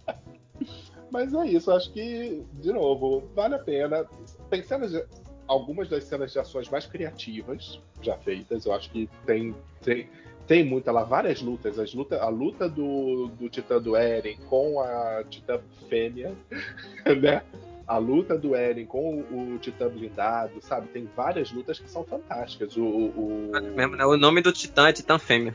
Mas 1.10 1.32
é 1.32 1.46
isso, 1.46 1.70
acho 1.70 1.92
que, 1.92 2.42
de 2.54 2.72
novo, 2.72 3.28
vale 3.34 3.54
a 3.54 3.58
pena. 3.58 4.06
Tem 4.50 4.62
cenas 4.62 4.92
de, 4.92 5.04
algumas 5.46 5.88
das 5.88 6.04
cenas 6.04 6.32
de 6.32 6.38
ações 6.38 6.68
mais 6.68 6.86
criativas 6.86 7.80
já 8.00 8.16
feitas. 8.18 8.64
Eu 8.64 8.72
acho 8.72 8.90
que 8.90 9.08
tem, 9.24 9.54
tem, 9.82 10.08
tem 10.46 10.64
muita 10.64 10.92
lá, 10.92 11.04
várias 11.04 11.40
lutas. 11.40 11.78
As 11.78 11.94
luta, 11.94 12.20
a 12.20 12.28
luta 12.28 12.68
do, 12.68 13.28
do 13.28 13.48
Titã 13.48 13.80
do 13.80 13.96
Eren 13.96 14.36
com 14.48 14.80
a 14.80 15.24
Titã 15.28 15.60
Fêmea, 15.88 16.34
né? 17.22 17.42
A 17.88 17.96
luta 17.96 18.36
do 18.36 18.54
Eren 18.54 18.84
com 18.84 19.20
o, 19.30 19.54
o 19.54 19.58
Titã 19.58 19.88
blindado, 19.88 20.60
sabe? 20.60 20.88
Tem 20.88 21.08
várias 21.16 21.50
lutas 21.50 21.78
que 21.80 21.88
são 21.90 22.04
fantásticas. 22.04 22.76
O, 22.76 22.82
o, 22.84 23.50
o... 23.50 23.52
Mesmo, 23.74 23.96
né? 23.96 24.04
o 24.04 24.16
nome 24.16 24.42
do 24.42 24.52
Titã 24.52 24.88
é 24.88 24.92
Titã 24.92 25.18
Fêmea. 25.18 25.54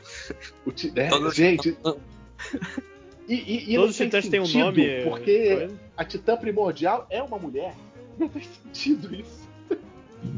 o 0.66 0.72
ti- 0.72 0.92
é, 0.96 1.10
gente. 1.32 1.78
E, 3.28 3.34
e, 3.36 3.72
e 3.72 3.76
Todos 3.76 3.92
os 3.92 3.98
titãs 3.98 4.28
têm 4.28 4.40
um 4.40 4.48
nome. 4.48 5.04
Porque 5.04 5.56
coisa. 5.56 5.80
a 5.96 6.04
Titã 6.04 6.36
primordial 6.36 7.06
é 7.10 7.22
uma 7.22 7.38
mulher. 7.38 7.74
Não 8.18 8.28
tem 8.28 8.42
sentido 8.44 9.14
isso. 9.16 9.44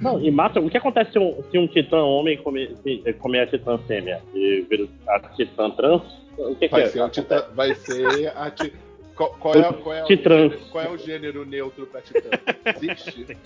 Não, 0.01 0.19
e 0.21 0.29
mata. 0.31 0.59
O 0.59 0.69
que 0.69 0.77
acontece 0.77 1.11
se 1.13 1.19
um, 1.19 1.43
se 1.49 1.57
um 1.57 1.67
titã 1.67 1.97
homem 1.97 2.37
comer, 2.37 2.75
se- 2.83 3.13
comer 3.13 3.41
a 3.41 3.47
titã 3.47 3.77
fêmea 3.87 4.21
e 4.33 4.65
vira 4.69 4.87
a 5.07 5.19
titã 5.29 5.69
trans? 5.71 6.01
O 6.37 6.55
que, 6.55 6.67
que 6.67 6.71
Vai 6.71 6.81
é? 6.83 6.87
ser, 6.87 7.01
o 7.01 7.09
titã, 7.09 7.45
vai 7.55 7.73
ser 7.75 8.27
a 8.35 8.49
ti, 8.51 8.73
qual, 9.15 9.29
qual 9.39 9.55
é, 9.55 9.73
qual, 9.73 9.93
é 9.95 10.03
o 10.03 10.07
gênero, 10.07 10.59
qual 10.71 10.83
é 10.83 10.89
o 10.89 10.97
gênero 10.97 11.45
neutro 11.45 11.87
pra 11.87 12.01
Titã? 12.01 12.29
Existe? 12.75 13.37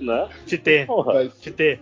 Né? 0.00 0.28
Titê. 0.46 0.86
Ser 0.86 1.30
Titê. 1.40 1.78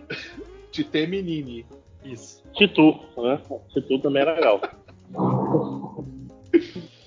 Titê 0.71 1.07
Menini. 1.07 1.65
Isso. 2.03 2.43
Titu, 2.53 2.99
né? 3.17 3.41
Titu 3.73 3.99
também 3.99 4.21
é 4.21 4.25
legal. 4.25 4.61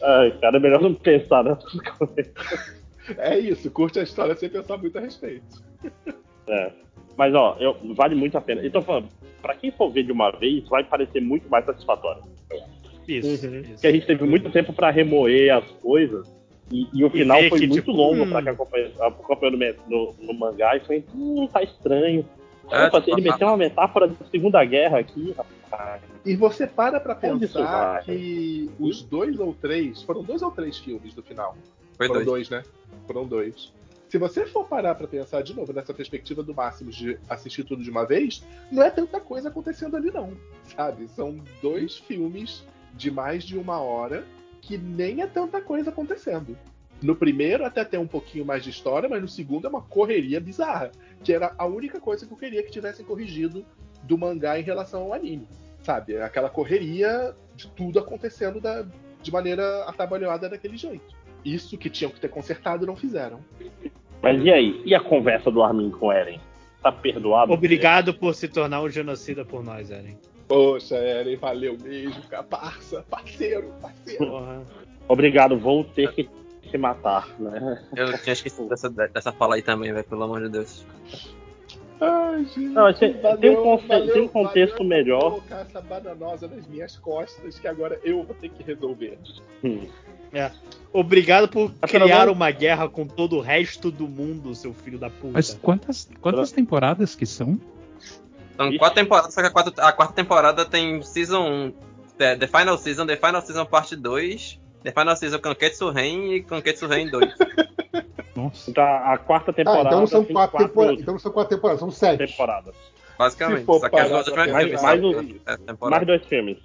Ai, 0.03 0.31
cara, 0.41 0.57
é 0.57 0.61
melhor 0.61 0.83
não 0.83 0.95
pensar 0.95 1.45
nessas 1.45 1.73
coisas. 1.73 2.33
É 3.19 3.39
isso, 3.39 3.71
curte 3.71 4.01
a 4.01 4.03
história 4.03 4.35
sem 4.35 4.49
pensar 4.49 4.77
muito 4.79 4.99
a 4.99 5.01
respeito. 5.01 5.63
É. 6.49 6.73
Mas, 7.17 7.35
ó, 7.35 7.57
eu, 7.61 7.77
vale 7.95 8.15
muito 8.15 8.37
a 8.37 8.41
pena. 8.41 8.65
E 8.65 8.71
tô 8.71 8.83
falando, 8.83 9.09
pra 9.41 9.55
quem 9.55 9.71
for 9.71 9.91
ver 9.91 10.03
de 10.03 10.13
uma 10.13 10.31
vez, 10.33 10.69
vai 10.69 10.83
parecer 10.85 11.21
muito 11.21 11.49
mais 11.49 11.65
satisfatório. 11.65 12.23
Isso. 13.07 13.47
Uhum. 13.47 13.61
isso. 13.61 13.71
Porque 13.73 13.87
a 13.87 13.93
gente 13.93 14.07
teve 14.07 14.25
muito 14.25 14.51
tempo 14.51 14.73
pra 14.73 14.91
remoer 14.91 15.55
as 15.55 15.71
coisas. 15.83 16.27
E, 16.71 16.89
e 16.93 17.05
o 17.05 17.07
E 17.07 17.11
final 17.11 17.41
ver 17.41 17.49
foi 17.49 17.61
que, 17.61 17.67
muito 17.67 17.81
tipo, 17.81 17.93
longo 17.93 18.25
hum. 18.25 18.29
pra 18.29 18.43
quem 18.43 18.53
acompanhou, 18.53 18.91
acompanhou 19.05 19.57
no, 19.57 19.75
no, 19.89 20.15
no 20.21 20.35
mangá 20.35 20.77
e 20.77 20.81
foi, 20.81 21.05
hum, 21.15 21.49
tá 21.53 21.63
estranho. 21.63 22.27
É, 22.71 22.87
Opa, 22.87 23.03
ele 23.07 23.21
meteu 23.21 23.47
uma 23.47 23.57
metáfora 23.57 24.09
da 24.09 24.27
Segunda 24.29 24.65
Guerra 24.65 24.99
aqui, 24.99 25.33
rapaz. 25.37 26.03
E 26.25 26.35
você 26.35 26.67
para 26.67 26.99
pra 26.99 27.15
pensar 27.15 28.03
que 28.03 28.69
os 28.81 29.03
dois 29.03 29.39
ou 29.39 29.55
três, 29.55 30.03
foram 30.03 30.25
dois 30.25 30.43
ou 30.43 30.51
três 30.51 30.77
filmes 30.77 31.15
do 31.15 31.23
final. 31.23 31.57
Foi 31.97 32.09
Foram 32.09 32.25
dois. 32.25 32.49
dois, 32.49 32.51
né? 32.51 32.65
Foram 33.07 33.27
dois. 33.27 33.73
Se 34.09 34.19
você 34.19 34.47
for 34.47 34.65
parar 34.67 34.95
pra 34.95 35.07
pensar 35.07 35.43
de 35.43 35.55
novo 35.55 35.73
nessa 35.73 35.93
perspectiva 35.93 36.43
do 36.43 36.55
máximo 36.55 36.91
de 36.91 37.19
assistir 37.29 37.65
tudo 37.65 37.83
de 37.83 37.91
uma 37.91 38.05
vez, 38.05 38.45
não 38.71 38.83
é 38.83 38.91
tanta 38.91 39.21
coisa 39.21 39.49
acontecendo 39.49 39.97
ali 39.97 40.11
não, 40.11 40.33
sabe? 40.77 41.09
São 41.09 41.39
dois 41.61 41.99
filmes 41.99 42.65
de 42.97 43.11
mais 43.11 43.45
de 43.45 43.57
uma 43.59 43.81
hora 43.81 44.25
que 44.61 44.77
nem 44.77 45.23
é 45.23 45.27
tanta 45.27 45.61
coisa 45.61 45.91
acontecendo. 45.91 46.57
No 47.03 47.15
primeiro 47.15 47.65
até 47.65 47.85
tem 47.85 48.01
um 48.01 48.07
pouquinho 48.07 48.45
mais 48.45 48.65
de 48.65 48.71
história, 48.71 49.09
mas 49.09 49.21
no 49.21 49.29
segundo 49.29 49.67
é 49.67 49.71
uma 49.71 49.83
correria 49.83 50.41
bizarra, 50.41 50.91
que 51.23 51.33
era 51.33 51.55
a 51.59 51.67
única 51.67 52.01
coisa 52.01 52.27
que 52.27 52.33
eu 52.33 52.37
queria 52.39 52.63
que 52.63 52.71
tivessem 52.71 53.05
corrigido 53.05 53.65
do 54.03 54.17
mangá 54.17 54.59
em 54.59 54.63
relação 54.63 55.03
ao 55.03 55.13
anime, 55.13 55.47
sabe? 55.83 56.17
Aquela 56.17 56.49
correria 56.49 57.35
de 57.55 57.69
tudo 57.69 57.99
acontecendo 57.99 58.61
da- 58.61 58.87
de 59.23 59.31
maneira 59.31 59.85
atabalhoada 59.85 60.49
daquele 60.49 60.77
jeito. 60.77 61.15
Isso 61.45 61.77
que 61.77 61.91
tinham 61.91 62.11
que 62.11 62.19
ter 62.19 62.29
consertado 62.29 62.87
não 62.87 62.97
fizeram. 62.97 63.41
Mas 64.23 64.43
e 64.43 64.51
aí? 64.51 64.83
E 64.85 64.95
a 64.95 65.01
conversa 65.01 65.51
do 65.51 65.63
Armin 65.63 65.91
com 65.91 66.11
Eren? 66.11 66.41
Tá 66.83 66.91
perdoado? 66.91 67.53
Obrigado 67.53 68.15
por 68.15 68.35
se 68.35 68.49
tornar 68.49 68.81
um 68.83 68.89
genocida 68.89 69.45
por 69.45 69.63
nós, 69.63 69.91
Eren. 69.91 70.17
Poxa, 70.49 70.97
Eren, 70.97 71.37
valeu 71.37 71.77
mesmo, 71.83 72.23
caparça, 72.31 73.05
parceiro, 73.11 73.73
parceiro. 73.83 74.27
Porra. 74.27 74.63
Obrigado, 75.09 75.59
vou 75.59 75.83
ter 75.85 76.13
que 76.13 76.29
te 76.63 76.79
matar, 76.79 77.29
né? 77.39 77.85
Eu 77.97 78.17
tinha 78.19 78.33
esquecido 78.33 78.69
dessa, 78.69 78.89
dessa 78.89 79.33
fala 79.33 79.57
aí 79.57 79.63
também, 79.63 79.93
velho, 79.93 80.05
pelo 80.05 80.23
amor 80.25 80.43
de 80.43 80.49
Deus. 80.49 80.85
Ai, 82.01 82.45
gente, 82.45 82.59
Não, 82.69 82.93
tem- 82.93 83.15
tem 83.41 83.51
um 83.57 83.63
conce- 83.63 84.13
tem 84.13 84.23
um 84.23 84.29
contexto 84.29 84.75
valeu 84.79 84.89
melhor. 84.89 85.31
colocar 85.31 85.61
essa 85.61 85.81
bananosa 85.81 86.47
nas 86.47 86.67
minhas 86.67 86.97
costas, 86.99 87.59
que 87.59 87.67
agora 87.67 87.99
eu 88.05 88.23
vou 88.23 88.35
ter 88.35 88.51
que 88.51 88.63
resolver. 88.63 89.19
Hum. 89.65 89.87
Obrigado 90.93 91.49
por 91.49 91.71
pelo 91.71 92.05
criar 92.05 92.19
menos- 92.21 92.35
uma 92.37 92.51
guerra 92.51 92.89
com 92.89 93.07
todo 93.07 93.37
o 93.37 93.41
resto 93.41 93.91
do 93.91 94.07
mundo, 94.07 94.55
seu 94.55 94.75
filho 94.75 94.99
da 94.99 95.09
puta. 95.09 95.33
Mas 95.33 95.55
quantas, 95.55 96.09
quantas 96.21 96.53
temporadas 96.53 97.15
que 97.15 97.25
são? 97.25 97.59
São 98.57 98.69
Ixi. 98.69 98.79
quatro 98.79 98.95
temporadas, 98.95 99.35
só 99.35 99.41
que 99.41 99.47
a 99.47 99.51
quarta, 99.51 99.83
a 99.83 99.93
quarta 99.93 100.15
temporada 100.15 100.65
tem 100.65 101.03
Season 101.03 101.43
1, 101.43 101.73
The, 102.19 102.37
The 102.37 102.47
Final 102.47 102.79
Season, 102.79 103.07
The 103.07 103.17
Final 103.17 103.43
Season 103.43 103.67
Parte 103.67 103.97
2, 103.97 104.61
The 104.83 104.93
Final 104.93 105.17
Season 105.17 105.39
Kanketsu 105.39 105.91
Ren 105.91 106.33
e 106.35 106.43
Kanketsu 106.43 106.87
Ren 106.87 107.09
2. 107.11 107.35
Nossa. 108.37 108.71
Então 108.71 108.85
a 108.85 109.17
quarta 109.19 109.51
Ah, 109.51 109.55
temporada 109.55 109.87
então 109.89 110.01
não 110.01 110.07
são 110.07 110.25
tem 110.25 110.35
quatro, 110.35 110.59
temporadas. 110.59 111.01
Então 111.01 111.15
não 111.15 111.19
são 111.19 111.33
quatro 111.33 111.57
temporadas, 111.57 111.81
são 111.81 111.91
sete. 111.91 112.27
temporadas. 112.27 112.75
Basicamente. 113.19 113.65
Só 113.65 113.89
que 113.89 113.97
as 113.97 114.11
é 114.11 114.11
pensar, 114.11 114.45
filme, 114.45 114.83
mais 114.83 115.01
só 115.01 115.07
um- 115.09 115.41
é 115.47 115.91
Mais 115.91 116.07
dois 116.07 116.27
filmes. 116.27 116.59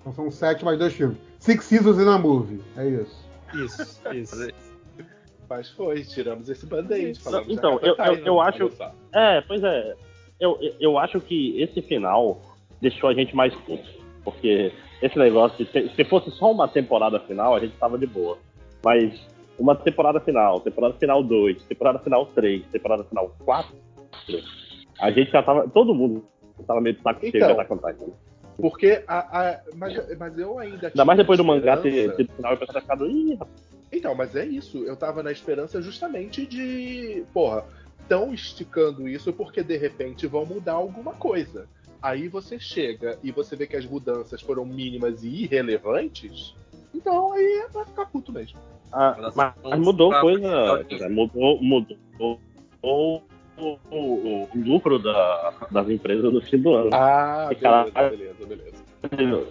Então 0.00 0.12
são 0.12 0.30
sete 0.30 0.62
mais 0.64 0.78
dois 0.78 0.92
filmes. 0.92 1.16
Six 1.38 1.64
Seasons 1.64 1.98
in 1.98 2.06
a 2.08 2.18
Movie. 2.18 2.60
É 2.76 2.86
isso. 2.86 3.24
Isso, 3.54 4.00
isso. 4.12 4.48
Mas 5.48 5.70
foi, 5.70 6.02
tiramos 6.02 6.48
esse 6.50 6.66
band-aid. 6.66 7.18
Então, 7.48 7.76
on 7.76 7.78
eu- 7.80 7.96
eu- 7.96 8.16
eu 8.26 8.40
acho-. 8.40 8.70
É, 9.14 9.40
pois 9.42 9.62
é. 9.62 9.94
Eu, 10.40 10.58
eu- 10.80 10.98
acho 10.98 11.20
que 11.20 11.60
esse 11.60 11.80
final 11.82 12.40
deixou 12.80 13.08
a 13.08 13.14
gente 13.14 13.34
mais 13.34 13.54
puto. 13.54 13.88
Porque 14.24 14.72
esse 15.02 15.18
negócio, 15.18 15.66
se, 15.66 15.88
se 15.94 16.04
fosse 16.04 16.30
só 16.32 16.50
uma 16.50 16.66
temporada 16.68 17.20
final, 17.20 17.54
a 17.54 17.60
gente 17.60 17.76
tava 17.76 17.98
de 17.98 18.06
boa. 18.06 18.38
Mas 18.84 19.14
uma 19.58 19.74
temporada 19.76 20.18
final, 20.20 20.60
temporada 20.60 20.94
final 20.94 21.22
2, 21.22 21.62
temporada 21.64 21.98
final 21.98 22.26
3, 22.26 22.64
temporada 22.66 23.04
final 23.04 23.34
4, 23.44 23.76
a 25.00 25.10
gente 25.10 25.30
já 25.30 25.42
tava. 25.42 25.68
Todo 25.68 25.94
mundo 25.94 26.24
tava 26.66 26.80
meio 26.80 26.96
de 26.96 27.02
saco 27.02 27.20
cheio 27.20 27.32
Então. 27.36 27.50
Attack 27.52 27.72
on 27.72 27.76
Titan. 27.76 28.12
Porque 28.56 29.02
a, 29.08 29.18
a- 29.50 29.60
mas, 29.74 30.18
mas 30.18 30.38
eu 30.38 30.58
ainda. 30.58 30.86
Ainda 30.88 31.04
mais 31.04 31.18
depois 31.18 31.36
do 31.38 31.44
mangá 31.44 31.76
ter, 31.76 32.14
ter 32.14 32.28
final 32.28 32.52
e 32.52 32.54
o 32.54 32.58
pessoal 32.58 32.80
ficado. 32.80 33.06
Ih, 33.10 33.34
rapaz, 33.34 33.50
Então, 33.92 34.14
mas 34.14 34.34
é 34.36 34.44
isso. 34.46 34.78
Eu 34.84 34.96
tava 34.96 35.22
na 35.22 35.32
esperança 35.32 35.82
justamente 35.82 36.46
de. 36.46 37.24
Porra, 37.34 37.64
estão 38.04 38.32
esticando 38.32 39.08
isso 39.08 39.32
porque 39.32 39.62
de 39.62 39.76
repente 39.76 40.26
vão 40.26 40.44
mudar 40.46 40.74
alguma 40.74 41.12
coisa. 41.14 41.66
Aí 42.02 42.28
você 42.28 42.58
chega 42.58 43.18
e 43.22 43.32
você 43.32 43.56
vê 43.56 43.66
que 43.66 43.76
as 43.76 43.86
mudanças 43.86 44.42
foram 44.42 44.64
mínimas 44.64 45.24
e 45.24 45.44
irrelevantes. 45.44 46.54
Então 46.94 47.32
aí 47.32 47.62
é 47.64 47.68
pra 47.72 47.84
ficar 47.86 48.06
puto 48.06 48.30
mesmo. 48.30 48.58
Ah, 48.92 49.16
mas, 49.34 49.54
mas 49.64 49.80
mudou 49.80 50.12
coisa. 50.20 50.84
dizer, 50.88 51.08
Mudou, 51.08 51.60
mudou 51.60 51.98
o, 52.82 53.20
o, 53.58 53.78
o- 53.90 54.48
lucro 54.54 54.98
da- 54.98 55.52
das 55.70 55.88
empresas 55.88 56.32
no 56.32 56.40
fim 56.42 56.58
do 56.58 56.74
ano. 56.74 56.90
Ah, 56.92 57.48
beleza, 57.48 58.10
beleza, 58.46 58.74
beleza. 59.10 59.48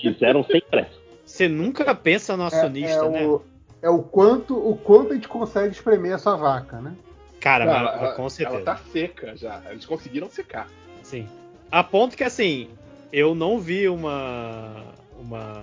Fizeram 0.00 0.42
sem 0.44 0.60
pressa. 0.62 0.90
Você 1.24 1.48
nunca 1.48 1.94
pensa 1.94 2.36
no 2.36 2.44
acionista, 2.44 3.04
é, 3.04 3.08
né? 3.10 3.26
o, 3.26 3.42
é 3.82 3.88
o 3.90 4.02
quanto 4.02 4.56
o 4.56 4.76
quanto 4.76 5.12
a 5.12 5.14
gente 5.14 5.28
consegue 5.28 5.72
espremer 5.74 6.12
essa 6.12 6.36
vaca, 6.36 6.80
né? 6.80 6.94
Cara, 7.44 7.66
Não, 7.66 7.72
mas- 7.74 7.82
ela, 8.02 8.12
com 8.14 8.22
ela 8.22 8.30
certeza. 8.30 8.62
tá 8.64 8.76
seca 8.90 9.36
já. 9.36 9.60
Eles 9.68 9.84
conseguiram 9.84 10.30
secar. 10.30 10.66
Sim. 11.02 11.28
A 11.70 11.84
ponto 11.84 12.16
que, 12.16 12.24
assim, 12.24 12.70
eu 13.12 13.34
não 13.34 13.58
vi 13.60 13.86
uma, 13.86 14.82
uma 15.20 15.62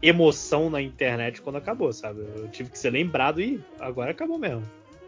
emoção 0.00 0.70
na 0.70 0.80
internet 0.80 1.42
quando 1.42 1.56
acabou, 1.56 1.92
sabe? 1.92 2.20
Eu 2.36 2.46
tive 2.48 2.70
que 2.70 2.78
ser 2.78 2.90
lembrado 2.90 3.40
e 3.40 3.60
agora 3.80 4.12
acabou 4.12 4.38
mesmo. 4.38 4.62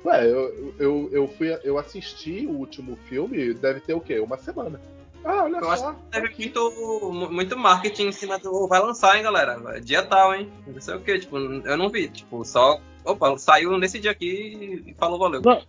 Ué, 0.05 0.27
eu, 0.27 0.75
eu, 0.81 1.09
eu, 1.13 1.29
fui, 1.29 1.57
eu 1.63 1.79
assisti 1.79 2.47
o 2.49 2.51
último 2.51 2.97
filme, 3.09 3.55
deve 3.55 3.79
ter 3.79 3.95
o 3.95 4.01
quê? 4.01 4.19
Uma 4.19 4.37
semana. 4.39 4.81
Ah, 5.25 5.45
olha 5.45 5.59
Eu 5.59 5.65
só. 5.65 5.71
acho 5.71 5.95
que 5.95 6.11
teve 6.11 6.27
aqui. 6.27 6.43
muito, 6.47 7.13
mu- 7.13 7.31
muito 7.31 7.57
marketing 7.57 8.09
em 8.09 8.13
cima 8.13 8.41
do. 8.41 8.67
Vai 8.67 8.81
lançar, 8.81 9.17
hein, 9.17 9.23
galera? 9.23 9.81
Dia 9.81 10.03
tal, 10.03 10.35
hein? 10.35 10.51
Não 10.67 10.81
sei 10.81 10.97
o 10.97 11.01
que, 11.01 11.21
tipo, 11.21 11.39
eu 11.39 11.79
não 11.79 11.89
vi. 11.89 12.09
Tipo, 12.09 12.45
só. 12.45 12.81
Opa, 13.05 13.37
saiu 13.39 13.77
nesse 13.79 13.99
dia 13.99 14.11
aqui 14.11 14.83
e 14.87 14.95
falou 14.95 15.19
valeu. 15.19 15.41
Não. 15.43 15.61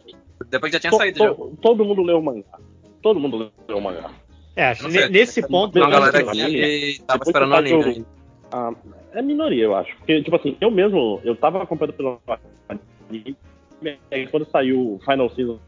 Depois 0.49 0.69
que 0.72 0.76
já 0.77 0.80
tinha 0.80 0.91
To- 0.91 0.97
saído 0.97 1.19
já. 1.19 1.34
to- 1.34 1.57
todo 1.61 1.84
mundo 1.85 2.01
leu 2.03 2.19
o 2.19 2.23
mangá. 2.23 2.60
Todo 3.01 3.19
mundo 3.19 3.51
leu 3.68 3.77
o 3.77 3.81
mangá. 3.81 4.11
É, 4.55 4.65
acho 4.65 4.88
que 4.88 5.10
nesse 5.10 5.41
ponto. 5.47 5.77
Uma 5.77 5.85
Não, 5.85 5.91
galera 5.91 6.22
não, 6.22 6.30
aqui 6.30 6.99
tava 7.07 7.19
Depois 7.19 7.27
esperando 7.27 7.49
o 7.49 7.64
que 7.64 7.73
anime 7.73 7.84
ainda. 7.95 8.07
Ah, 8.51 8.72
é 9.14 9.22
minoria, 9.22 9.64
eu 9.64 9.76
acho. 9.76 9.95
Porque, 9.97 10.22
tipo 10.22 10.35
assim, 10.35 10.55
eu 10.61 10.69
mesmo, 10.69 11.19
eu 11.23 11.35
tava 11.35 11.64
acompanhando 11.64 11.95
pelo 11.95 12.22
anime, 12.69 13.35
e 13.81 13.97
aí 14.11 14.27
quando 14.27 14.45
saiu 14.49 14.99
Final 15.03 15.30
Season 15.31 15.60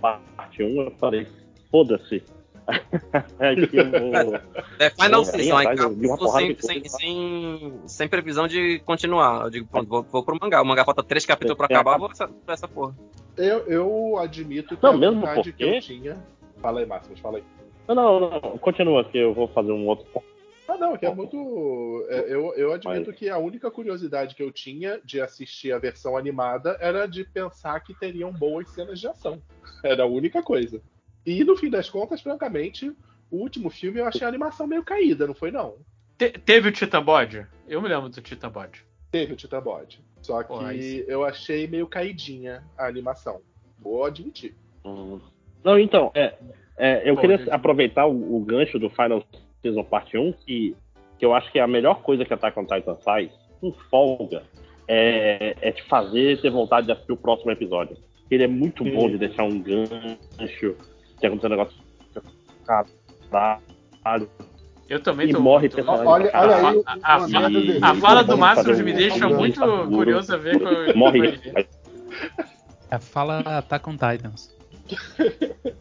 parte 0.00 0.62
1, 0.62 0.80
eu 0.82 0.90
falei, 0.98 1.26
foda-se. 1.70 2.22
é 3.38 3.54
que 3.66 3.76
o, 3.78 4.34
É 4.78 4.90
Final 4.90 5.24
Season, 5.24 5.56
aí 5.56 5.66
acabou 5.66 6.28
sem, 6.28 6.56
sem, 6.60 6.84
sem, 6.88 7.80
sem 7.86 8.08
previsão 8.08 8.46
de 8.48 8.78
continuar. 8.80 9.44
Eu 9.44 9.50
digo, 9.50 9.66
pronto, 9.66 9.88
vou, 9.88 10.02
vou 10.02 10.22
pro 10.24 10.38
mangá. 10.40 10.62
O 10.62 10.64
mangá 10.64 10.84
falta 10.84 11.02
três 11.02 11.26
capítulos 11.26 11.56
pra 11.56 11.66
É, 11.70 11.74
acabar, 11.74 11.92
acaba- 11.92 12.06
vou 12.06 12.12
essa, 12.12 12.28
pra 12.28 12.54
essa 12.54 12.66
porra. 12.68 12.94
Eu, 13.36 13.58
eu 13.66 14.18
admito 14.18 14.76
que 14.76 14.82
Não, 14.82 14.90
a 14.94 14.96
mesmo 14.96 15.20
vontade 15.20 15.52
que 15.52 15.62
eu 15.62 15.68
porque- 15.68 15.80
tinha. 15.80 16.24
Fala 16.62 16.80
aí, 16.80 16.86
Máximos, 16.86 17.20
fala 17.20 17.38
aí. 17.38 17.44
Não, 17.86 17.94
não, 17.94 18.20
não, 18.20 18.40
continua 18.58 19.04
que 19.04 19.18
eu 19.18 19.34
vou 19.34 19.46
fazer 19.48 19.72
um 19.72 19.86
outro. 19.86 20.06
Ah, 20.66 20.78
não, 20.78 20.96
que 20.96 21.04
é 21.04 21.14
muito. 21.14 22.06
é, 22.08 22.20
Eu, 22.34 22.54
eu 22.54 22.72
admito 22.72 23.10
Mas- 23.10 23.18
que 23.18 23.28
a 23.28 23.36
única 23.36 23.70
curiosidade 23.70 24.34
que 24.34 24.42
eu 24.42 24.50
tinha 24.50 24.98
de 25.04 25.20
assistir 25.20 25.72
a 25.72 25.78
versão 25.78 26.16
animada 26.16 26.78
era 26.80 27.06
de 27.06 27.22
pensar 27.24 27.78
que 27.80 27.92
teriam 27.92 28.32
boas 28.32 28.70
cenas 28.70 28.98
de 28.98 29.06
ação. 29.06 29.42
Era 29.84 30.04
a 30.04 30.06
única 30.06 30.42
coisa. 30.42 30.80
E 31.26 31.42
no 31.44 31.56
fim 31.56 31.70
das 31.70 31.88
contas, 31.88 32.20
francamente, 32.20 32.92
o 33.30 33.36
último 33.36 33.70
filme 33.70 34.00
eu 34.00 34.06
achei 34.06 34.24
a 34.24 34.28
animação 34.28 34.66
meio 34.66 34.82
caída, 34.84 35.26
não 35.26 35.34
foi 35.34 35.50
não? 35.50 35.76
Te- 36.18 36.30
teve 36.32 36.68
o 36.68 36.72
Titan 36.72 37.02
Bode? 37.02 37.46
Eu 37.66 37.80
me 37.82 37.88
lembro 37.88 38.08
do 38.08 38.20
Titan 38.20 38.50
Bode. 38.50 38.84
Teve 39.10 39.32
o 39.32 39.36
Titan 39.36 39.60
Bode. 39.60 40.00
Só 40.22 40.42
que 40.42 40.48
Pô, 40.48 40.60
aí 40.60 41.04
eu 41.08 41.24
achei 41.24 41.66
meio 41.66 41.86
caidinha 41.86 42.62
a 42.78 42.86
animação. 42.86 43.40
Vou 43.78 44.04
admitir. 44.04 44.54
Hum. 44.84 45.20
Não, 45.62 45.78
então, 45.78 46.10
é, 46.14 46.34
é, 46.76 47.08
eu 47.08 47.14
Bom, 47.14 47.20
queria 47.20 47.38
gente. 47.38 47.50
aproveitar 47.50 48.06
o, 48.06 48.36
o 48.36 48.40
gancho 48.40 48.78
do 48.78 48.90
Final 48.90 49.24
Season 49.62 49.82
Parte 49.84 50.16
1, 50.16 50.32
que, 50.32 50.76
que 51.18 51.24
eu 51.24 51.34
acho 51.34 51.50
que 51.50 51.58
é 51.58 51.62
a 51.62 51.66
melhor 51.66 52.02
coisa 52.02 52.24
que 52.24 52.32
Attack 52.32 52.58
on 52.58 52.66
Titan 52.66 52.96
faz, 52.96 53.30
com 53.60 53.72
folga, 53.90 54.42
é, 54.86 55.56
é 55.60 55.72
te 55.72 55.82
fazer 55.84 56.40
ter 56.40 56.50
vontade 56.50 56.86
de 56.86 56.92
assistir 56.92 57.12
o 57.12 57.16
próximo 57.16 57.50
episódio. 57.50 57.96
Ele 58.30 58.44
é 58.44 58.48
muito 58.48 58.84
bom 58.84 59.08
de 59.08 59.18
deixar 59.18 59.44
um 59.44 59.60
gancho, 59.60 60.76
que 61.20 61.26
aconteceu 61.26 61.48
um 61.48 61.56
negócio. 61.56 61.76
Caralho. 63.30 64.30
Eu 64.88 65.02
também 65.02 65.28
E 65.30 65.32
tô. 65.32 65.40
morre 65.40 65.68
tô- 65.68 65.76
personagem. 65.76 66.06
Olha, 66.06 66.30
olha 66.34 66.56
aí, 66.56 66.82
A- 66.86 66.92
a- 67.02 67.16
a-. 67.16 67.90
A 67.90 67.94
fala 67.94 68.22
do 68.22 68.36
fazer 68.36 68.82
me 68.84 68.92
deixa 68.92 69.28
muito 69.28 69.60
curioso 69.88 70.34
a 70.34 70.36
ver 70.36 70.58
com 70.60 70.64
Morre. 70.98 71.40
É, 72.90 72.98
fala 72.98 73.38
Attack 73.58 73.88
on 73.88 73.92
Titans. 73.92 74.54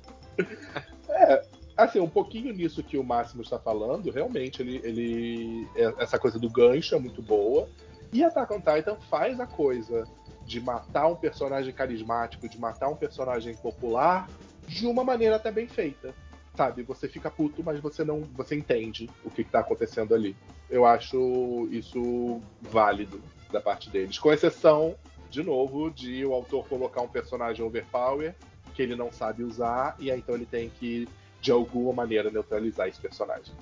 Assim, 1.76 2.00
um 2.00 2.08
pouquinho 2.10 2.54
nisso 2.54 2.84
que 2.84 2.98
o 3.00 3.04
Máximo 3.04 3.42
está 3.42 3.58
falando, 3.58 4.10
realmente, 4.12 4.62
ele, 4.62 4.80
ele 4.84 5.68
é- 5.76 5.94
essa 6.04 6.20
coisa 6.20 6.38
do 6.38 6.48
gancho 6.50 6.94
é 6.96 7.00
muito 7.00 7.20
boa. 7.22 7.68
E 8.12 8.24
Attack 8.24 8.54
on 8.54 8.60
Titan 8.62 8.96
faz 9.10 9.40
a 9.40 9.48
coisa 9.48 10.04
de 10.46 10.62
matar 10.62 11.08
um 11.08 11.16
personagem 11.16 11.74
carismático, 11.74 12.48
de 12.48 12.60
matar 12.60 12.90
um 12.90 12.96
personagem 12.96 13.56
popular, 13.56 14.30
de 14.68 14.88
uma 14.88 15.04
maneira 15.04 15.36
até 15.36 15.52
bem 15.52 15.68
feita. 15.68 16.14
Sabe, 16.56 16.84
você 16.84 17.08
fica 17.08 17.32
puto, 17.32 17.64
mas 17.64 17.80
você 17.80 18.04
não, 18.04 18.22
você 18.36 18.56
entende 18.56 19.10
o 19.24 19.30
que 19.30 19.42
está 19.42 19.60
acontecendo 19.60 20.14
ali. 20.14 20.36
Eu 20.70 20.86
acho 20.86 21.68
isso 21.72 22.42
válido 22.62 23.22
da 23.52 23.60
parte 23.60 23.90
deles, 23.90 24.20
com 24.20 24.32
exceção, 24.32 24.96
de 25.30 25.44
novo, 25.44 25.90
de 25.90 26.24
o 26.26 26.34
autor 26.34 26.68
colocar 26.68 27.02
um 27.02 27.08
personagem 27.08 27.66
overpower 27.66 28.36
que 28.74 28.82
ele 28.82 28.96
não 28.96 29.12
sabe 29.12 29.44
usar 29.44 29.96
e 30.00 30.12
aí 30.12 30.20
então 30.20 30.36
ele 30.36 30.46
tem 30.46 30.70
que 30.70 31.08
de 31.42 31.52
alguma 31.52 31.94
maneira 31.94 32.32
neutralizar 32.32 32.88
esse 32.88 33.00
personagem. 33.00 33.54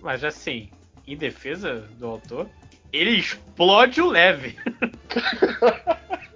Mas 0.00 0.24
assim, 0.24 0.70
em 1.06 1.16
defesa 1.16 1.80
do 1.98 2.06
autor, 2.06 2.48
ele 2.92 3.10
explode 3.10 4.00
o 4.00 4.08
leve. 4.08 4.56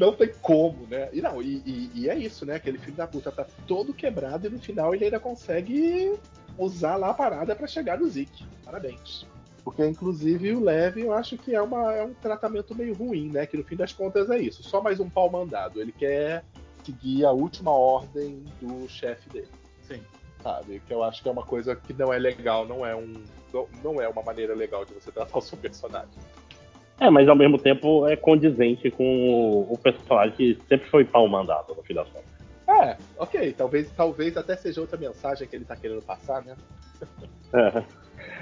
Não 0.00 0.14
tem 0.14 0.32
como, 0.40 0.86
né? 0.86 1.10
E 1.12 1.20
não, 1.20 1.42
e, 1.42 1.62
e- 1.66 1.90
e 1.94 2.08
é 2.08 2.16
isso, 2.16 2.46
né? 2.46 2.54
Aquele 2.54 2.78
filho 2.78 2.96
da 2.96 3.06
puta 3.06 3.30
tá 3.30 3.46
todo 3.68 3.92
quebrado 3.92 4.46
e 4.46 4.50
no 4.50 4.58
final 4.58 4.94
ele 4.94 5.04
ainda 5.04 5.20
consegue 5.20 6.18
usar 6.56 6.96
lá 6.96 7.10
a 7.10 7.14
parada 7.14 7.54
pra 7.54 7.66
chegar 7.66 7.98
no 7.98 8.08
Zeke. 8.08 8.46
Parabéns. 8.64 9.26
Porque, 9.62 9.84
inclusive, 9.86 10.52
o 10.54 10.60
Leve 10.64 11.02
eu 11.02 11.12
acho 11.12 11.36
que 11.36 11.54
é, 11.54 11.60
uma, 11.60 11.92
é 11.94 12.02
um 12.02 12.14
tratamento 12.14 12.74
meio 12.74 12.94
ruim, 12.94 13.30
né? 13.30 13.44
Que 13.44 13.58
no 13.58 13.62
fim 13.62 13.76
das 13.76 13.92
contas 13.92 14.30
é 14.30 14.38
isso. 14.38 14.62
Só 14.62 14.80
mais 14.80 14.98
um 15.00 15.10
pau 15.10 15.28
mandado. 15.30 15.82
Ele 15.82 15.92
quer 15.92 16.44
seguir 16.82 17.26
a 17.26 17.30
última 17.30 17.70
ordem 17.70 18.42
do 18.58 18.88
chefe 18.88 19.28
dele. 19.28 19.48
Sim. 19.82 20.00
Sabe? 20.42 20.80
Que 20.88 20.94
eu 20.94 21.02
acho 21.02 21.22
que 21.22 21.28
é 21.28 21.32
uma 21.32 21.44
coisa 21.44 21.76
que 21.76 21.92
não 21.92 22.10
é 22.10 22.18
legal, 22.18 22.66
não 22.66 22.86
é 22.86 22.96
um. 22.96 23.12
Não, 23.52 23.68
não 23.84 24.00
é 24.00 24.08
uma 24.08 24.22
maneira 24.22 24.54
legal 24.54 24.86
de 24.86 24.94
você 24.94 25.12
tratar 25.12 25.36
o 25.36 25.42
seu 25.42 25.58
personagem. 25.58 26.08
É, 27.00 27.08
mas 27.08 27.26
ao 27.28 27.34
mesmo 27.34 27.58
tempo 27.58 28.06
é 28.06 28.14
condizente 28.14 28.90
com 28.90 29.66
o, 29.70 29.78
personagem 29.78 30.36
que 30.36 30.58
sempre 30.68 30.86
foi 30.90 31.02
pau 31.02 31.26
mandado, 31.26 31.74
no 31.74 31.82
fim 31.82 31.94
das 31.94 32.06
contas. 32.08 32.28
É, 32.68 32.96
ok. 33.18 33.54
Talvez, 33.56 33.90
talvez 33.92 34.36
até 34.36 34.54
seja 34.54 34.82
outra 34.82 34.98
mensagem 34.98 35.48
que 35.48 35.56
ele 35.56 35.64
tá 35.64 35.74
querendo 35.74 36.02
passar, 36.02 36.44
né? 36.44 36.54
É. 37.54 37.82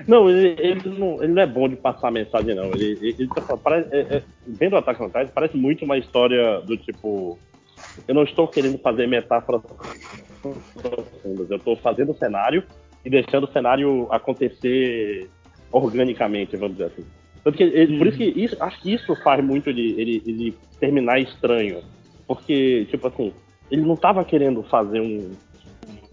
Não, 0.07 0.29
ele, 0.29 0.57
ele 0.59 0.99
não, 0.99 1.23
ele 1.23 1.33
não 1.33 1.43
é 1.43 1.47
bom 1.47 1.69
de 1.69 1.77
passar 1.77 2.11
mensagem, 2.11 2.55
não. 2.55 2.65
Ele, 2.65 2.99
ele, 3.01 3.17
ele 3.21 3.29
tá 3.29 3.57
parece, 3.57 3.95
é, 3.95 4.17
é, 4.17 4.23
vendo 4.47 4.73
o 4.73 4.77
Attack 4.77 5.01
on 5.03 5.07
Titan, 5.07 5.29
parece 5.29 5.57
muito 5.57 5.85
uma 5.85 5.97
história 5.97 6.61
do 6.61 6.77
tipo. 6.77 7.39
Eu 8.07 8.15
não 8.15 8.25
estou 8.25 8.49
querendo 8.49 8.77
fazer 8.79 9.07
metáforas 9.07 9.63
profundas, 10.43 11.51
eu 11.51 11.57
estou 11.57 11.77
fazendo 11.77 12.11
o 12.11 12.17
cenário 12.17 12.65
e 13.05 13.09
deixando 13.09 13.45
o 13.45 13.53
cenário 13.53 14.09
acontecer 14.11 15.31
organicamente, 15.71 16.57
vamos 16.57 16.77
dizer 16.77 16.91
assim. 16.93 17.07
Tanto 17.49 17.57
que 17.57 17.63
ele- 17.63 17.97
Por 17.97 18.07
isso 18.07 18.19
que 18.19 18.25
isso, 18.25 18.57
acho 18.61 18.81
que 18.83 18.93
isso 18.93 19.17
faz 19.17 19.43
muito 19.43 19.71
ele, 19.71 19.95
ele, 19.99 20.23
ele 20.27 20.55
terminar 20.79 21.19
estranho. 21.19 21.83
Porque, 22.27 22.87
tipo 22.91 23.09
assim, 23.09 23.33
ele 23.71 23.83
não 23.83 23.95
estava 23.95 24.23
querendo 24.23 24.63
fazer 24.65 25.01
um, 25.01 25.31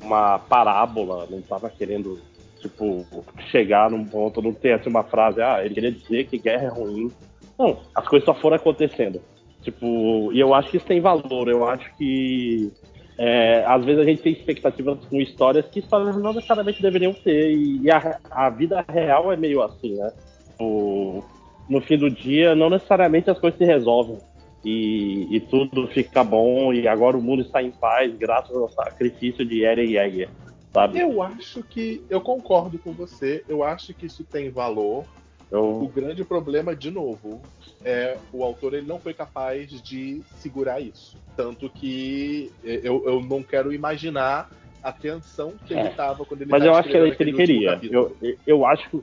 uma 0.02 0.40
parábola, 0.40 1.28
não 1.30 1.40
estava 1.40 1.70
querendo 1.70 2.18
tipo, 2.62 3.06
chegar 3.52 3.92
num 3.92 4.06
ponto, 4.06 4.42
não 4.42 4.54
ter 4.54 4.72
assim 4.74 4.90
uma 4.90 5.04
frase, 5.04 5.42
ah, 5.42 5.60
ele 5.64 5.74
queria 5.74 5.92
dizer 5.92 6.26
que 6.28 6.38
guerra 6.38 6.64
é 6.64 6.70
ruim. 6.70 7.12
Não, 7.60 7.80
as 7.94 8.08
coisas 8.08 8.26
só 8.26 8.34
foram 8.34 8.56
acontecendo. 8.56 9.22
Tipo, 9.62 10.32
e 10.32 10.40
eu 10.40 10.54
acho 10.54 10.70
que 10.72 10.78
isso 10.78 10.86
tem 10.86 11.02
valor, 11.02 11.50
eu 11.50 11.68
acho 11.68 11.94
que 11.98 12.72
é, 13.18 13.66
às 13.68 13.84
vezes 13.84 14.02
a 14.02 14.06
gente 14.06 14.22
tem 14.22 14.32
expectativas 14.32 15.04
com 15.06 15.20
histórias 15.20 15.66
que 15.68 15.80
histórias 15.80 16.16
não 16.16 16.32
necessariamente 16.34 16.82
deveriam 16.82 17.14
ter, 17.14 17.52
e, 17.52 17.82
e 17.82 17.92
a, 17.92 18.20
a 18.32 18.50
vida 18.50 18.86
real 18.88 19.34
é 19.34 19.36
meio 19.36 19.62
assim, 19.62 19.96
né? 19.96 20.14
O, 20.60 21.24
no 21.70 21.82
fim 21.82 21.98
do 21.98 22.10
dia, 22.10 22.56
não 22.56 22.70
necessariamente 22.70 23.30
as 23.30 23.40
coisas 23.40 23.58
se 23.58 23.66
resolvem. 23.66 24.18
E, 24.64 25.28
e 25.36 25.40
tudo 25.40 25.88
fica 25.88 26.24
bom, 26.24 26.74
e 26.74 26.88
agora 26.88 27.16
o 27.16 27.22
mundo 27.22 27.44
está 27.44 27.62
em 27.62 27.70
paz 27.70 28.12
graças 28.16 28.56
ao 28.56 28.68
sacrifício 28.70 29.46
de 29.46 29.64
Eren 29.64 29.92
Yeager, 29.92 30.30
sabe? 30.74 31.00
Eu 31.00 31.22
acho 31.22 31.62
que. 31.62 32.04
Eu 32.10 32.20
concordo 32.20 32.80
com 32.80 32.92
você. 32.92 33.44
Eu 33.48 33.64
acho 33.64 33.94
que 33.94 34.08
isso 34.08 34.24
tem 34.24 34.50
valor. 34.50 35.06
O 35.52 35.56
Eu, 35.56 35.92
grande 35.94 36.24
problema, 36.24 36.76
de 36.76 36.90
novo, 36.90 37.40
é 37.84 38.18
o 38.34 38.44
autor 38.44 38.74
ele 38.74 38.88
não 38.88 39.00
foi 39.00 39.14
capaz 39.14 39.70
de 39.84 40.24
segurar 40.38 40.82
isso. 40.82 41.16
Tanto 41.38 41.70
que 41.70 42.52
eu, 42.64 43.04
eu 43.06 43.22
não 43.22 43.44
quero 43.44 43.72
imaginar 43.72 44.50
a 44.82 44.92
tensão 44.92 45.54
que 45.66 45.74
ele 45.74 45.82
É. 45.82 45.90
estava 45.90 46.24
quando 46.26 46.42
ele 46.42 46.52
mas 46.52 46.64
eu 46.64 46.74
acho 46.76 46.90
que 46.90 46.96
era 46.96 47.08
isso 47.08 47.18
que 47.18 47.24
ele 47.24 47.34
queria. 47.34 47.80
Eu, 47.84 48.16
eu, 48.46 48.66
acho 48.66 48.90
que, 48.90 49.02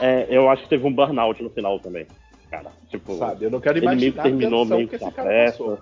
é, 0.00 0.26
eu 0.28 0.48
acho 0.50 0.62
que 0.64 0.68
teve 0.68 0.86
um 0.86 0.92
burnout 0.92 1.42
no 1.42 1.50
final 1.50 1.78
também, 1.80 2.06
cara. 2.50 2.70
Tipo, 2.88 3.16
Sabe? 3.18 3.44
Eu 3.46 3.50
não 3.50 3.60
quero 3.60 3.78
ele 3.78 3.86
meio 3.86 3.98
que 3.98 4.06
imaginar 4.06 4.22
a 4.22 4.24
terminou 4.24 4.64
meio 4.64 4.88
que 4.88 4.98
que 4.98 5.10
cara 5.10 5.22
pressa. 5.28 5.78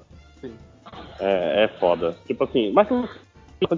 É, 1.20 1.64
é 1.64 1.68
foda. 1.78 2.16
Tipo 2.26 2.44
assim, 2.44 2.72
mas. 2.72 2.89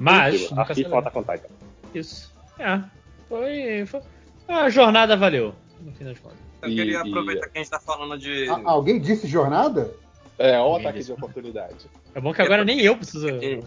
Mas, 0.00 0.52
assista 0.56 0.98
Attack 0.98 1.18
on 1.18 1.22
Titan. 1.22 1.48
Isso. 1.94 2.32
É. 2.58 2.80
Foi, 3.28 3.86
foi. 3.86 4.00
A 4.48 4.68
jornada 4.68 5.16
valeu, 5.16 5.54
no 5.80 5.92
fim 5.92 6.04
das 6.04 6.18
contas. 6.18 6.38
Eu 6.62 6.68
E- 6.68 6.74
queria 6.74 7.02
e- 7.04 7.08
aproveitar 7.08 7.48
que 7.48 7.58
a 7.58 7.62
gente 7.62 7.70
tá 7.70 7.80
falando 7.80 8.18
de. 8.18 8.48
A- 8.48 8.60
alguém 8.64 9.00
disse 9.00 9.26
jornada? 9.26 9.90
É, 10.38 10.58
ó 10.58 10.72
o 10.72 10.76
ataque 10.76 10.98
disse. 10.98 11.08
de 11.08 11.12
oportunidade. 11.14 11.86
É 12.14 12.20
bom 12.20 12.32
que 12.32 12.42
agora 12.42 12.64
nem 12.64 12.80
eu 12.80 12.96
preciso. 12.96 13.28
Sim. 13.40 13.62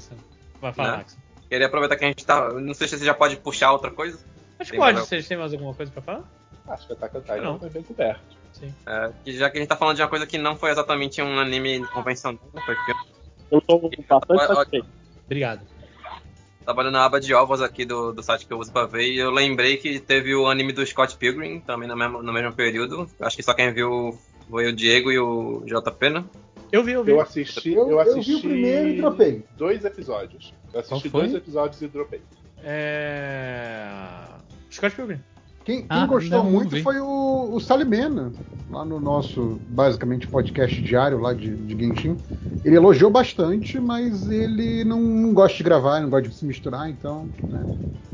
Vai 0.62 0.74
falar, 0.74 0.92
Né? 0.92 0.98
Max. 0.98 1.18
Queria 1.50 1.68
aproveitar 1.68 1.96
que 1.96 2.06
a 2.06 2.08
gente 2.08 2.26
tá. 2.26 2.50
Não 2.54 2.74
sei 2.74 2.88
se 2.88 2.98
você 2.98 3.06
já 3.06 3.14
pode 3.14 3.36
puxar 3.38 3.72
outra 3.72 3.92
coisa. 3.92 4.20
Mas 4.58 4.70
Tem 4.70 4.80
pode, 4.80 5.00
vocês 5.00 5.28
têm 5.28 5.38
mais 5.38 5.54
alguma 5.54 5.74
coisa 5.74 5.92
pra 5.92 6.02
falar? 6.02 6.24
Acho 6.68 6.88
que 6.88 6.94
Attack 6.94 7.18
on 7.18 7.22
Titan 7.22 7.42
Não. 7.42 7.60
foi 7.60 7.70
bem 7.70 7.84
coberto. 7.84 8.22
Sim. 8.54 8.74
É, 8.86 9.12
já 9.28 9.50
que 9.50 9.58
a 9.58 9.62
gente 9.62 9.70
tá 9.70 9.76
falando 9.76 9.96
de 9.96 10.02
uma 10.02 10.08
coisa 10.08 10.26
que 10.28 10.38
não 10.38 10.56
foi 10.56 10.72
exatamente 10.72 11.22
um 11.22 11.40
anime 11.40 11.86
convencional, 11.88 12.40
foi 12.66 12.76
filme. 12.86 13.02
Eu 13.52 13.62
tô 13.62 13.78
bastante 13.80 14.56
satisfeito. 14.56 14.88
Obrigado. 15.26 15.62
Trabalhando 16.64 16.94
na 16.94 17.04
aba 17.06 17.20
de 17.20 17.34
ovos 17.34 17.62
aqui 17.62 17.84
do, 17.84 18.14
do 18.14 18.24
site 18.24 18.46
que 18.48 18.54
eu 18.54 18.58
uso 18.60 18.72
pra 18.72 18.86
ver, 18.86 19.08
e 19.12 19.18
eu 19.20 19.30
lembrei 19.32 19.76
que 19.78 20.00
teve 20.00 20.34
o 20.34 20.48
anime 20.48 20.72
do 20.72 20.86
Scott 20.86 21.18
Pilgrim, 21.18 21.60
também 21.60 21.90
no 21.90 21.96
mesmo, 21.98 22.24
no 22.24 22.32
mesmo 22.32 22.54
período. 22.54 23.10
Acho 23.20 23.36
que 23.36 23.44
só 23.44 23.54
quem 23.54 23.74
viu 23.74 24.18
foi 24.50 24.68
o 24.68 24.74
Diego 24.74 25.12
e 25.12 25.20
o 25.20 25.64
JP, 25.66 26.10
né? 26.10 26.24
Eu 26.72 26.84
vi, 26.84 26.94
eu 26.94 27.04
vi. 27.04 27.12
Eu 27.12 27.20
assisti, 27.22 27.74
Eu, 27.74 27.84
eu 27.84 27.90
eu 27.92 28.00
assisti 28.00 28.32
vi 28.32 28.38
o 28.38 28.42
primeiro 28.42 28.88
e 28.88 28.98
dropei. 28.98 29.46
dois 29.58 29.84
episódios. 29.84 30.54
Eu 30.74 30.80
assisti 30.80 31.10
dois 31.10 31.34
episódios 31.34 31.82
e 31.82 31.88
dropei. 31.88 32.22
É. 32.64 34.24
Scott 34.72 34.96
Pilgrim. 34.96 35.20
Quem, 35.64 35.82
quem 35.82 35.90
Ah, 35.90 36.06
gostou 36.06 36.44
não, 36.44 36.52
muito 36.52 36.82
foi 36.82 37.00
o, 37.00 37.54
o 37.56 37.60
Salimena, 37.60 38.34
lá 38.70 38.84
no 38.84 39.00
nosso, 39.00 39.62
basicamente, 39.68 40.28
podcast 40.28 40.82
diário 40.82 41.20
lá 41.20 41.34
de, 41.34 41.56
de 41.56 41.78
Genshin. 41.86 42.18
Ele 42.64 42.76
elogiou 42.76 43.12
bastante, 43.12 43.80
mas 43.80 44.30
ele 44.30 44.84
não, 44.84 45.00
não 45.02 45.34
gosta 45.34 45.58
de 45.58 45.64
gravar, 45.64 46.00
não 46.02 46.10
gosta 46.10 46.30
de 46.30 46.36
se 46.36 46.46
misturar, 46.46 46.90
então, 46.90 47.30
né? 47.48 47.68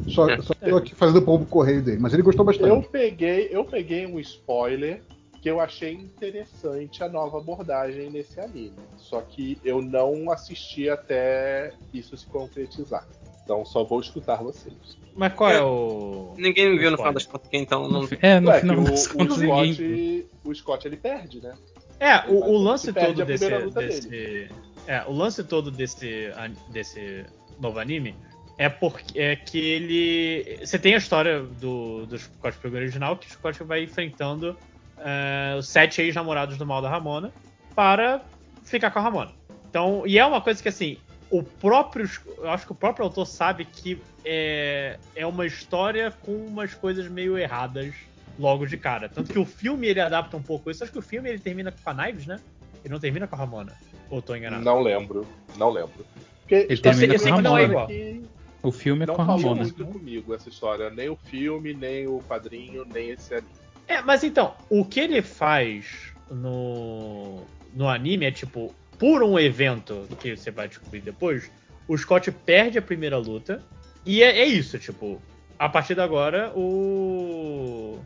Só, 0.07 0.27
É. 0.29 0.41
só 0.41 0.53
tô 0.53 0.77
aqui 0.77 0.95
fazendo 0.95 1.17
o 1.19 1.21
povo 1.25 1.45
correio 1.45 1.83
dele, 1.83 1.99
mas 1.99 2.13
ele 2.13 2.23
gostou 2.23 2.43
bastante. 2.45 2.69
Eu 2.69 2.81
peguei, 2.81 3.47
eu 3.51 3.63
peguei 3.65 4.05
um 4.07 4.19
spoiler 4.19 5.03
que 5.41 5.49
eu 5.49 5.59
achei 5.59 5.93
interessante 5.93 7.03
a 7.03 7.09
nova 7.09 7.37
abordagem 7.37 8.09
nesse 8.09 8.39
anime. 8.39 8.75
Só 8.97 9.21
que 9.21 9.59
eu 9.63 9.81
não 9.81 10.31
assisti 10.31 10.89
até 10.89 11.73
isso 11.93 12.17
se 12.17 12.27
concretizar. 12.27 13.07
Então 13.43 13.63
só 13.65 13.83
vou 13.83 13.99
escutar 14.01 14.43
vocês. 14.43 14.98
Mas 15.15 15.33
qual 15.33 15.49
é, 15.49 15.57
É. 15.57 15.61
o. 15.61 16.33
Ninguém 16.37 16.77
viu 16.77 16.91
no 16.91 16.97
final 16.97 17.13
das 17.13 17.25
contas, 17.25 17.49
então 17.51 17.89
não. 17.89 18.07
É, 18.21 18.39
no 18.39 18.49
Ué, 18.49 18.61
final 18.61 18.83
que 18.83 18.91
das 18.91 19.05
o, 19.05 19.09
o 19.09 19.17
contas 19.17 19.37
ninguém. 19.37 19.73
Scott, 19.73 20.27
o 20.43 20.55
Scott 20.55 20.87
ele 20.87 20.97
perde, 20.97 21.41
né? 21.41 21.53
É, 21.99 22.29
o, 22.29 22.35
o 22.35 22.57
lance 22.57 22.93
todo 22.93 23.25
desse. 23.25 23.49
desse 23.73 24.49
é, 24.87 25.03
o 25.05 25.11
lance 25.11 25.43
todo 25.43 25.69
desse, 25.69 26.31
desse 26.69 27.25
novo 27.59 27.77
anime 27.79 28.15
é 28.57 28.69
porque 28.69 29.19
é 29.19 29.35
que 29.35 29.57
ele. 29.57 30.59
Você 30.65 30.79
tem 30.79 30.93
a 30.93 30.97
história 30.97 31.41
do, 31.41 32.05
do 32.05 32.17
Scott 32.17 32.57
Pilgrim 32.57 32.81
original, 32.81 33.15
que 33.17 33.27
o 33.27 33.31
Scott 33.31 33.63
vai 33.63 33.83
enfrentando 33.83 34.57
é, 34.97 35.55
os 35.57 35.67
sete 35.67 36.01
ex-namorados 36.01 36.57
do 36.57 36.65
mal 36.65 36.81
da 36.81 36.89
Ramona 36.89 37.31
para 37.75 38.21
ficar 38.63 38.91
com 38.91 38.99
a 38.99 39.01
Ramona. 39.01 39.31
Então, 39.69 40.03
e 40.05 40.17
é 40.17 40.25
uma 40.25 40.41
coisa 40.41 40.61
que 40.61 40.69
assim, 40.69 40.97
o 41.29 41.43
próprio. 41.43 42.09
Eu 42.37 42.49
acho 42.49 42.65
que 42.65 42.71
o 42.71 42.75
próprio 42.75 43.05
autor 43.05 43.25
sabe 43.25 43.65
que 43.65 44.01
é, 44.25 44.97
é 45.15 45.25
uma 45.25 45.45
história 45.45 46.11
com 46.21 46.33
umas 46.33 46.73
coisas 46.73 47.07
meio 47.07 47.37
erradas 47.37 47.93
logo 48.37 48.65
de 48.65 48.77
cara. 48.77 49.09
Tanto 49.09 49.31
que 49.31 49.39
o 49.39 49.45
filme 49.45 49.87
ele 49.87 49.99
adapta 49.99 50.35
um 50.37 50.41
pouco 50.41 50.71
isso. 50.71 50.83
Acho 50.83 50.93
que 50.93 50.99
o 50.99 51.03
filme 51.03 51.29
ele 51.29 51.39
termina 51.39 51.71
com 51.71 51.89
a 51.89 51.93
Knives, 51.93 52.25
né? 52.25 52.39
Ele 52.83 52.93
não 52.93 52.99
termina 52.99 53.27
com 53.27 53.35
a 53.35 53.39
Ramona. 53.39 53.73
Ou 54.09 54.21
tô 54.21 54.35
enganado? 54.35 54.63
Não 54.63 54.81
lembro, 54.81 55.27
não 55.57 55.69
lembro. 55.69 56.05
Porque 56.41 56.67
Ele 56.69 56.81
termina 56.81 57.17
sendo 57.17 57.43
com 57.43 57.55
a 57.55 57.59
Ramona. 57.59 57.87
que 57.87 58.23
O 58.63 58.71
filme 58.71 59.03
é 59.03 59.05
não 59.05 59.15
com 59.15 59.21
a 59.21 59.25
falou 59.25 59.41
Ramona. 59.41 59.61
muito 59.61 59.85
comigo 59.85 60.33
essa 60.33 60.49
história, 60.49 60.89
nem 60.89 61.09
o 61.09 61.15
filme, 61.15 61.73
nem 61.73 62.07
o 62.07 62.23
quadrinho, 62.27 62.85
nem 62.85 63.11
esse 63.11 63.33
anime. 63.35 63.49
É, 63.87 64.01
mas 64.01 64.23
então, 64.23 64.55
o 64.69 64.85
que 64.85 64.99
ele 64.99 65.21
faz 65.21 66.13
no, 66.31 67.43
no 67.73 67.87
anime 67.87 68.25
é 68.25 68.31
tipo, 68.31 68.73
por 68.99 69.23
um 69.23 69.39
evento 69.39 70.07
que 70.19 70.35
você 70.35 70.51
vai 70.51 70.67
descobrir 70.67 70.99
depois, 70.99 71.49
o 71.87 71.97
Scott 71.97 72.29
perde 72.31 72.77
a 72.77 72.81
primeira 72.81 73.17
luta. 73.17 73.63
E 74.05 74.21
é, 74.21 74.39
é 74.39 74.45
isso, 74.45 74.77
tipo, 74.77 75.21
a 75.57 75.69
partir 75.69 75.95
de 75.95 76.01
agora, 76.01 76.51
o. 76.55 77.99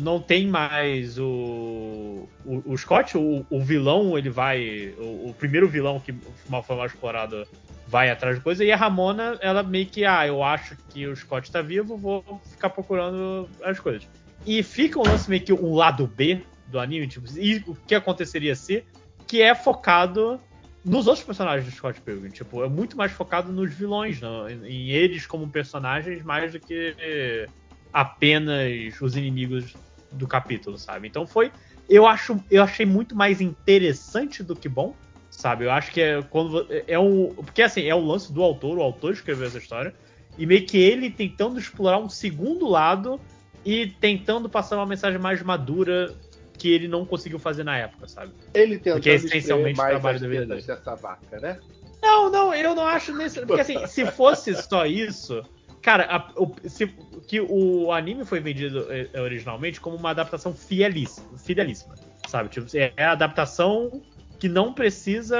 Não 0.00 0.20
tem 0.20 0.46
mais 0.46 1.18
o. 1.18 2.28
O, 2.44 2.72
o 2.72 2.78
Scott, 2.78 3.18
o, 3.18 3.44
o 3.50 3.60
vilão, 3.60 4.16
ele 4.16 4.30
vai. 4.30 4.94
O, 4.98 5.30
o 5.30 5.34
primeiro 5.36 5.68
vilão 5.68 5.98
que 5.98 6.14
mal 6.48 6.62
foi 6.62 6.76
mais 6.76 6.92
explorado 6.92 7.46
vai 7.88 8.10
atrás 8.10 8.36
de 8.36 8.42
coisa. 8.42 8.64
E 8.64 8.70
a 8.70 8.76
Ramona, 8.76 9.38
ela 9.40 9.62
meio 9.62 9.86
que, 9.86 10.04
ah, 10.04 10.26
eu 10.26 10.42
acho 10.42 10.76
que 10.90 11.06
o 11.06 11.16
Scott 11.16 11.50
tá 11.50 11.62
vivo, 11.62 11.96
vou 11.96 12.40
ficar 12.50 12.70
procurando 12.70 13.48
as 13.62 13.78
coisas. 13.78 14.06
E 14.44 14.62
fica 14.62 14.98
um 14.98 15.02
lance 15.02 15.28
meio 15.28 15.42
que 15.42 15.52
um 15.52 15.74
lado 15.74 16.06
B 16.06 16.42
do 16.66 16.78
anime, 16.78 17.06
tipo, 17.06 17.26
e 17.38 17.62
o 17.66 17.74
que 17.86 17.94
aconteceria 17.94 18.54
se, 18.54 18.84
que 19.26 19.42
é 19.42 19.54
focado 19.54 20.40
nos 20.84 21.08
outros 21.08 21.24
personagens 21.24 21.68
do 21.68 21.76
Scott 21.76 22.00
Pilgrim. 22.00 22.30
Tipo, 22.30 22.64
é 22.64 22.68
muito 22.68 22.96
mais 22.96 23.10
focado 23.10 23.50
nos 23.52 23.74
vilões, 23.74 24.20
não, 24.20 24.48
em, 24.48 24.90
eles 24.90 25.26
como 25.26 25.48
personagens, 25.48 26.22
mais 26.22 26.52
do 26.52 26.60
que 26.60 27.48
apenas 27.92 29.00
os 29.00 29.16
inimigos 29.16 29.74
do 30.12 30.26
capítulo, 30.28 30.78
sabe? 30.78 31.08
Então 31.08 31.26
foi. 31.26 31.50
Eu 31.88 32.06
acho, 32.06 32.42
eu 32.50 32.62
achei 32.62 32.84
muito 32.86 33.14
mais 33.14 33.40
interessante 33.40 34.42
do 34.42 34.54
que 34.54 34.68
bom, 34.68 34.94
sabe? 35.30 35.64
Eu 35.64 35.70
acho 35.70 35.90
que 35.92 36.00
é 36.00 36.22
quando 36.22 36.66
é 36.70 36.84
é 36.88 36.98
um, 36.98 37.34
porque 37.34 37.62
assim 37.62 37.82
é 37.82 37.94
o 37.94 38.04
lance 38.04 38.32
do 38.32 38.42
autor, 38.42 38.78
o 38.78 38.82
autor 38.82 39.12
escreveu 39.12 39.46
essa 39.46 39.58
história 39.58 39.94
e 40.38 40.46
meio 40.46 40.66
que 40.66 40.76
ele 40.78 41.10
tentando 41.10 41.58
explorar 41.58 41.98
um 41.98 42.08
segundo 42.08 42.66
lado 42.68 43.20
e 43.64 43.86
tentando 43.86 44.48
passar 44.48 44.76
uma 44.76 44.86
mensagem 44.86 45.18
mais 45.18 45.42
madura 45.42 46.14
que 46.56 46.72
ele 46.72 46.88
não 46.88 47.04
conseguiu 47.04 47.38
fazer 47.38 47.64
na 47.64 47.76
época, 47.78 48.06
sabe? 48.08 48.32
Ele 48.54 48.76
tentando 48.78 48.94
Porque 48.94 49.10
é 49.10 49.14
essencialmente 49.14 49.72
espremer 49.72 49.96
o 49.96 50.00
trabalho 50.00 50.02
mais 50.02 50.20
vida 50.22 50.46
tetas 50.56 50.66
dessa 50.66 50.94
vaca, 50.96 51.40
né? 51.40 51.58
Não, 52.02 52.30
não, 52.30 52.54
eu 52.54 52.74
não 52.74 52.86
acho 52.86 53.12
nesse. 53.14 53.40
Porque 53.44 53.60
assim, 53.60 53.86
se 53.86 54.06
fosse 54.06 54.54
só 54.62 54.86
isso. 54.86 55.42
Cara, 55.82 56.04
a- 56.04 56.32
o, 56.36 56.52
se- 56.64 56.92
que 57.28 57.40
o 57.40 57.92
anime 57.92 58.24
foi 58.24 58.40
vendido 58.40 58.86
eh, 58.90 59.08
originalmente 59.20 59.80
como 59.80 59.96
uma 59.96 60.10
adaptação 60.10 60.52
fielíssima, 60.54 61.38
fidelíssima 61.38 61.94
sabe? 62.28 62.48
Tipo, 62.48 62.66
é 62.74 62.92
a 63.04 63.12
adaptação 63.12 64.02
que 64.38 64.48
não 64.48 64.72
precisa. 64.72 65.36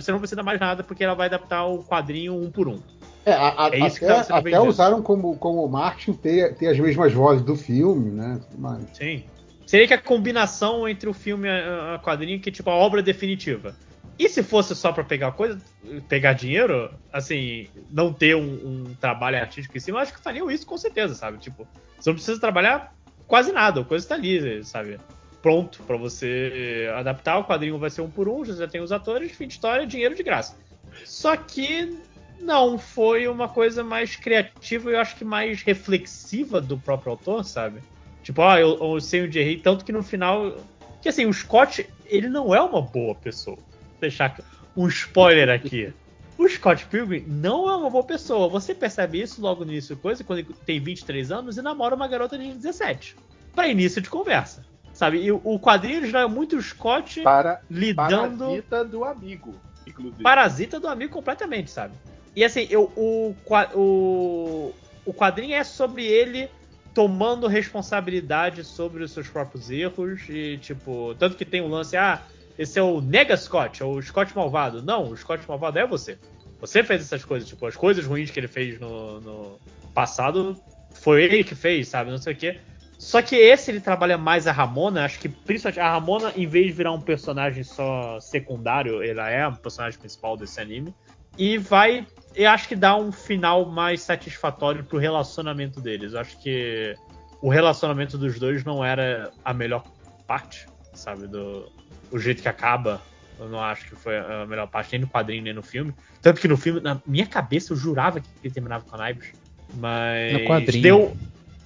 Você 0.00 0.10
não 0.10 0.18
precisa 0.18 0.42
mais 0.42 0.58
nada 0.58 0.82
porque 0.82 1.04
ela 1.04 1.14
vai 1.14 1.26
adaptar 1.26 1.66
o 1.66 1.82
quadrinho 1.84 2.34
um 2.34 2.50
por 2.50 2.68
um. 2.68 2.78
É, 3.24 3.32
a- 3.32 3.70
É 3.72 3.78
isso 3.86 3.98
que 3.98 4.04
até, 4.04 4.14
tava 4.14 4.24
sendo 4.24 4.36
até 4.36 4.42
vendido. 4.50 4.66
usaram 4.68 5.02
como, 5.02 5.36
como 5.36 5.64
o 5.64 5.68
Martin 5.68 6.12
ter, 6.12 6.54
ter 6.54 6.68
as 6.68 6.78
mesmas 6.78 7.12
vozes 7.12 7.44
do 7.44 7.54
filme, 7.56 8.10
né? 8.10 8.40
mais. 8.56 8.82
Sim. 8.94 9.24
Seria 9.66 9.86
que 9.86 9.94
a 9.94 9.98
combinação 9.98 10.88
entre 10.88 11.08
o 11.08 11.12
filme 11.12 11.48
e 11.48 11.50
a 11.50 12.00
quadrinho, 12.02 12.40
que 12.40 12.52
tipo 12.52 12.70
a 12.70 12.74
obra 12.74 13.02
definitiva. 13.02 13.74
E 14.18 14.28
se 14.28 14.42
fosse 14.42 14.74
só 14.74 14.92
pra 14.92 15.04
pegar 15.04 15.32
coisa, 15.32 15.60
pegar 16.08 16.32
dinheiro, 16.32 16.90
assim, 17.12 17.68
não 17.90 18.12
ter 18.12 18.34
um, 18.34 18.40
um 18.42 18.94
trabalho 18.94 19.38
artístico 19.38 19.76
em 19.76 19.80
cima, 19.80 20.00
acho 20.00 20.14
que 20.14 20.22
fariam 20.22 20.50
isso 20.50 20.64
com 20.64 20.78
certeza, 20.78 21.14
sabe? 21.14 21.38
Tipo, 21.38 21.68
você 21.98 22.08
não 22.08 22.14
precisa 22.14 22.40
trabalhar 22.40 22.94
quase 23.26 23.52
nada, 23.52 23.80
a 23.80 23.84
coisa 23.84 24.08
tá 24.08 24.14
ali, 24.14 24.64
sabe? 24.64 24.98
Pronto 25.42 25.82
pra 25.82 25.96
você 25.96 26.88
adaptar, 26.96 27.38
o 27.38 27.44
quadrinho 27.44 27.78
vai 27.78 27.90
ser 27.90 28.00
um 28.00 28.10
por 28.10 28.28
um, 28.28 28.44
já 28.44 28.66
tem 28.66 28.80
os 28.80 28.92
atores, 28.92 29.32
fim 29.32 29.46
de 29.46 29.54
história, 29.54 29.86
dinheiro 29.86 30.14
de 30.14 30.22
graça. 30.22 30.56
Só 31.04 31.36
que 31.36 31.98
não, 32.40 32.78
foi 32.78 33.28
uma 33.28 33.48
coisa 33.48 33.84
mais 33.84 34.16
criativa 34.16 34.90
e 34.90 34.94
eu 34.94 35.00
acho 35.00 35.16
que 35.16 35.24
mais 35.24 35.62
reflexiva 35.62 36.60
do 36.60 36.78
próprio 36.78 37.12
autor, 37.12 37.44
sabe? 37.44 37.80
Tipo, 38.26 38.42
ah, 38.42 38.58
eu, 38.60 38.76
eu 38.80 39.00
sei 39.00 39.22
onde 39.24 39.38
errei, 39.38 39.56
tanto 39.56 39.84
que 39.84 39.92
no 39.92 40.02
final. 40.02 40.56
Que 41.00 41.08
assim, 41.08 41.26
o 41.26 41.32
Scott, 41.32 41.88
ele 42.06 42.28
não 42.28 42.52
é 42.52 42.60
uma 42.60 42.82
boa 42.82 43.14
pessoa. 43.14 43.54
Vou 43.56 44.00
deixar 44.00 44.36
um 44.76 44.88
spoiler 44.88 45.48
aqui. 45.48 45.94
O 46.36 46.48
Scott 46.48 46.86
Pilgrim 46.86 47.24
não 47.28 47.70
é 47.70 47.76
uma 47.76 47.88
boa 47.88 48.02
pessoa. 48.02 48.48
Você 48.48 48.74
percebe 48.74 49.22
isso 49.22 49.40
logo 49.40 49.64
no 49.64 49.70
início, 49.70 49.96
coisa, 49.96 50.24
quando 50.24 50.40
ele 50.40 50.48
tem 50.66 50.80
23 50.80 51.30
anos 51.30 51.56
e 51.56 51.62
namora 51.62 51.94
uma 51.94 52.08
garota 52.08 52.36
de 52.36 52.52
17. 52.52 53.14
Pra 53.54 53.68
início 53.68 54.02
de 54.02 54.10
conversa. 54.10 54.66
Sabe? 54.92 55.18
E 55.22 55.30
o- 55.30 55.58
quadrinho 55.60 55.98
ele 55.98 56.10
já 56.10 56.22
é 56.22 56.26
muito 56.26 56.56
o 56.56 56.60
Scott 56.60 57.20
Para 57.20 57.60
lidando 57.70 58.38
parasita 58.38 58.84
do 58.84 59.04
amigo, 59.04 59.54
inclusive. 59.86 60.22
parasita 60.24 60.80
do 60.80 60.88
amigo 60.88 61.12
completamente, 61.12 61.70
sabe? 61.70 61.94
E 62.34 62.44
assim, 62.44 62.66
eu, 62.68 62.90
o, 62.96 63.36
o, 63.72 64.72
o 65.04 65.14
quadrinho 65.14 65.54
é 65.54 65.62
sobre 65.62 66.04
ele 66.04 66.50
tomando 66.96 67.46
responsabilidade 67.46 68.64
sobre 68.64 69.04
os 69.04 69.12
seus 69.12 69.28
próprios 69.28 69.70
erros 69.70 70.22
e, 70.30 70.56
tipo, 70.56 71.14
tanto 71.18 71.36
que 71.36 71.44
tem 71.44 71.60
um 71.60 71.68
lance, 71.68 71.94
ah, 71.94 72.22
esse 72.58 72.78
é 72.78 72.82
o 72.82 73.02
Nega 73.02 73.36
Scott, 73.36 73.82
é 73.82 73.84
o 73.84 74.00
Scott 74.00 74.34
malvado. 74.34 74.82
Não, 74.82 75.10
o 75.10 75.14
Scott 75.14 75.46
malvado 75.46 75.78
é 75.78 75.86
você. 75.86 76.16
Você 76.58 76.82
fez 76.82 77.02
essas 77.02 77.22
coisas, 77.22 77.46
tipo, 77.46 77.66
as 77.66 77.76
coisas 77.76 78.06
ruins 78.06 78.30
que 78.30 78.40
ele 78.40 78.48
fez 78.48 78.80
no, 78.80 79.20
no 79.20 79.60
passado 79.92 80.56
foi 80.94 81.24
ele 81.24 81.44
que 81.44 81.54
fez, 81.54 81.88
sabe? 81.88 82.10
Não 82.10 82.16
sei 82.16 82.32
o 82.32 82.36
quê. 82.36 82.58
Só 82.98 83.20
que 83.20 83.36
esse 83.36 83.70
ele 83.70 83.80
trabalha 83.80 84.16
mais 84.16 84.46
a 84.46 84.52
Ramona, 84.52 85.04
acho 85.04 85.18
que 85.18 85.28
principalmente 85.28 85.80
a 85.80 85.92
Ramona, 85.92 86.32
em 86.34 86.46
vez 86.46 86.64
de 86.64 86.72
virar 86.72 86.92
um 86.92 87.00
personagem 87.02 87.62
só 87.62 88.18
secundário, 88.20 89.02
ela 89.02 89.28
é 89.28 89.42
a 89.42 89.50
personagem 89.50 90.00
principal 90.00 90.34
desse 90.34 90.62
anime. 90.62 90.94
E 91.36 91.58
vai, 91.58 92.06
eu 92.36 92.50
acho 92.50 92.68
que 92.68 92.76
dá 92.76 92.96
um 92.96 93.10
final 93.10 93.64
mais 93.64 94.02
satisfatório 94.02 94.84
pro 94.84 94.98
relacionamento 94.98 95.80
deles. 95.80 96.12
Eu 96.12 96.20
acho 96.20 96.38
que 96.38 96.94
o 97.40 97.48
relacionamento 97.48 98.18
dos 98.18 98.38
dois 98.38 98.62
não 98.62 98.84
era 98.84 99.30
a 99.44 99.54
melhor 99.54 99.84
parte, 100.26 100.66
sabe? 100.92 101.26
Do 101.26 101.70
o 102.10 102.18
jeito 102.18 102.42
que 102.42 102.48
acaba. 102.48 103.00
Eu 103.38 103.48
não 103.48 103.60
acho 103.60 103.86
que 103.86 103.96
foi 103.96 104.18
a 104.18 104.46
melhor 104.46 104.66
parte, 104.66 104.92
nem 104.92 105.02
no 105.02 105.08
quadrinho, 105.08 105.42
nem 105.42 105.52
no 105.52 105.62
filme. 105.62 105.94
Tanto 106.22 106.40
que 106.40 106.48
no 106.48 106.56
filme, 106.56 106.80
na 106.80 107.00
minha 107.06 107.26
cabeça, 107.26 107.72
eu 107.72 107.76
jurava 107.76 108.20
que 108.20 108.28
ele 108.42 108.52
terminava 108.52 108.84
com 108.84 108.96
a 108.96 108.98
Knives. 108.98 109.32
Mas. 109.74 110.32
No 110.32 110.44
quadrinho. 110.44 110.82
Deu... 110.82 111.16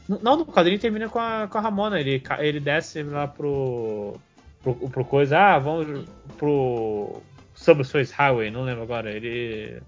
Não, 0.09 0.37
no 0.37 0.47
quadrinho 0.47 0.79
termina 0.81 1.09
com 1.09 1.19
a, 1.19 1.47
com 1.49 1.59
a 1.59 1.61
Ramona. 1.61 2.01
Ele, 2.01 2.23
ele 2.39 2.61
desce 2.61 3.03
lá 3.03 3.29
pro, 3.29 4.17
pro. 4.63 4.75
pro 4.75 5.05
coisa. 5.05 5.39
Ah, 5.39 5.59
vamos 5.59 6.05
pro. 6.37 7.21
Subspace 7.55 8.13
Highway, 8.13 8.51
não 8.51 8.63
lembro 8.63 8.83
agora. 8.83 9.11
Ele. 9.11 9.81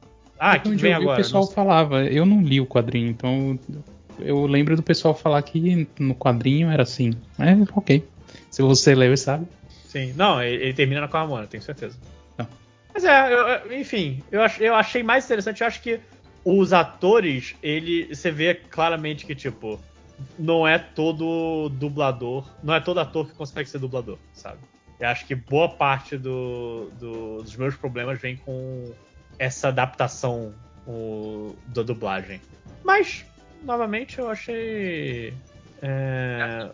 Ah, 0.45 0.59
que 0.59 0.69
vem 0.75 0.93
agora. 0.93 1.21
o 1.21 1.23
pessoal 1.23 1.45
não 1.45 1.51
falava. 1.53 2.05
Eu 2.05 2.27
não 2.27 2.43
li 2.43 2.61
o 2.61 2.67
quadrinho, 2.67 3.09
então 3.09 3.57
eu 4.19 4.45
lembro 4.47 4.75
do 4.75 4.83
pessoal 4.83 5.15
falar 5.15 5.41
que 5.43 5.87
no 5.99 6.15
quadrinho 6.17 6.69
era 6.69 6.83
assim. 6.83 7.13
É, 7.39 7.53
ok. 7.77 8.05
Se 8.51 8.61
você 8.61 8.93
leu, 8.95 9.17
sabe. 9.17 9.47
Sim, 9.87 10.13
não, 10.17 10.43
ele, 10.43 10.65
ele 10.65 10.73
termina 10.75 11.07
com 11.07 11.17
a 11.17 11.21
Ramona, 11.21 11.47
tenho 11.47 11.63
certeza. 11.63 11.97
Tá. 12.37 12.49
Mas 12.93 13.05
é, 13.05 13.33
eu- 13.33 13.73
enfim, 13.79 14.21
eu, 14.33 14.43
ach- 14.43 14.61
eu 14.61 14.75
achei 14.75 15.03
mais 15.03 15.25
interessante, 15.27 15.61
eu 15.61 15.67
acho 15.67 15.81
que 15.81 16.01
os 16.45 16.73
atores, 16.73 17.55
ele. 17.63 18.13
Você 18.13 18.31
vê 18.33 18.55
claramente 18.55 19.25
que, 19.25 19.35
tipo, 19.37 19.79
não 20.39 20.67
é 20.67 20.77
todo 20.79 21.69
dublador, 21.69 22.45
não 22.65 22.75
é 22.75 22.81
todo 22.81 22.99
ator 22.99 23.29
que 23.29 23.35
consegue 23.35 23.69
ser 23.69 23.79
dublador, 23.79 24.19
sabe? 24.35 24.59
Eu 24.99 25.09
acho 25.09 25.25
que 25.27 25.35
boa 25.37 25.69
parte 25.69 26.17
do, 26.17 26.91
do, 26.99 27.43
dos 27.43 27.55
meus 27.57 27.77
problemas 27.77 28.21
vem 28.21 28.37
com 28.37 28.93
essa 29.43 29.69
adaptação 29.69 30.55
o, 30.87 31.57
da 31.67 31.83
dublagem. 31.83 32.41
Mas, 32.85 33.25
novamente, 33.65 34.21
eu 34.21 34.29
achei 34.31 35.35
é, 35.83 36.71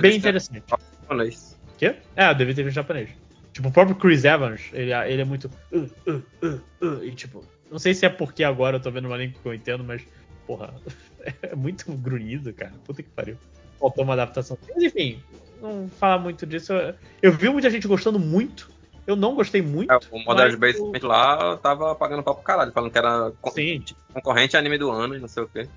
bem 0.00 0.16
interessante. 0.16 0.62
Japonês. 0.66 1.58
Quê? 1.76 1.96
É, 2.16 2.30
eu 2.30 2.34
devia 2.34 2.54
ter 2.54 2.62
visto 2.62 2.74
japonês. 2.74 3.10
Tipo, 3.52 3.68
o 3.68 3.72
próprio 3.72 3.96
Chris 3.96 4.24
Evans, 4.24 4.62
ele, 4.72 4.92
ele 4.94 5.22
é 5.22 5.24
muito. 5.26 5.50
Uh, 5.70 5.90
uh, 6.06 6.22
uh, 6.42 6.86
uh, 6.86 7.04
e 7.04 7.10
tipo, 7.12 7.44
não 7.70 7.78
sei 7.78 7.92
se 7.92 8.06
é 8.06 8.08
porque 8.08 8.42
agora 8.42 8.76
eu 8.76 8.80
tô 8.80 8.90
vendo 8.90 9.08
uma 9.08 9.16
língua 9.18 9.38
que 9.42 9.46
eu 9.46 9.52
entendo, 9.52 9.84
mas, 9.84 10.02
porra, 10.46 10.74
é 11.42 11.54
muito 11.54 11.92
grunhido, 11.92 12.50
cara. 12.54 12.72
Puta 12.86 13.02
que 13.02 13.10
pariu. 13.10 13.36
Faltou 13.78 14.04
uma 14.04 14.14
adaptação. 14.14 14.56
Mas 14.74 14.84
enfim, 14.84 15.22
não 15.60 15.86
falar 15.86 16.18
muito 16.18 16.46
disso. 16.46 16.72
Eu, 16.72 16.94
eu 17.20 17.32
vi 17.32 17.50
muita 17.50 17.68
gente 17.68 17.86
gostando 17.86 18.18
muito. 18.18 18.74
Eu 19.06 19.14
não 19.14 19.34
gostei 19.34 19.62
muito. 19.62 19.92
É, 19.92 19.98
o 20.10 20.18
Modern 20.24 20.56
Basement 20.56 20.98
eu... 21.00 21.08
lá 21.08 21.56
tava 21.58 21.94
pagando 21.94 22.22
pau 22.22 22.34
pro 22.34 22.42
caralho, 22.42 22.72
falando 22.72 22.90
que 22.90 22.98
era 22.98 23.32
Sim. 23.52 23.84
Concorrente 24.12 24.56
anime 24.56 24.78
do 24.78 24.90
ano 24.90 25.14
e 25.14 25.18
não 25.18 25.28
sei 25.28 25.44
o 25.44 25.48
quê. 25.48 25.68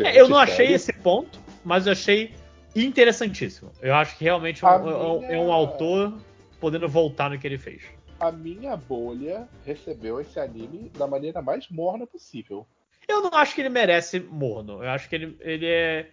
É, 0.00 0.20
eu 0.20 0.28
não 0.28 0.38
achei 0.38 0.72
esse 0.72 0.92
ponto, 0.92 1.38
mas 1.64 1.86
eu 1.86 1.92
achei 1.92 2.34
interessantíssimo. 2.74 3.70
Eu 3.80 3.94
acho 3.94 4.16
que 4.16 4.24
realmente 4.24 4.64
é 4.64 4.68
um, 4.68 5.20
minha... 5.20 5.32
é 5.32 5.38
um 5.38 5.52
autor 5.52 6.14
podendo 6.60 6.88
voltar 6.88 7.30
no 7.30 7.38
que 7.38 7.46
ele 7.46 7.58
fez. 7.58 7.82
A 8.18 8.30
minha 8.32 8.76
bolha 8.76 9.48
recebeu 9.64 10.20
esse 10.20 10.38
anime 10.38 10.90
da 10.96 11.06
maneira 11.06 11.42
mais 11.42 11.68
morna 11.68 12.06
possível. 12.06 12.66
Eu 13.06 13.22
não 13.22 13.34
acho 13.34 13.54
que 13.54 13.60
ele 13.60 13.68
merece 13.68 14.20
morno. 14.20 14.82
Eu 14.82 14.90
acho 14.90 15.08
que 15.08 15.14
ele, 15.14 15.36
ele 15.40 15.66
é. 15.66 16.10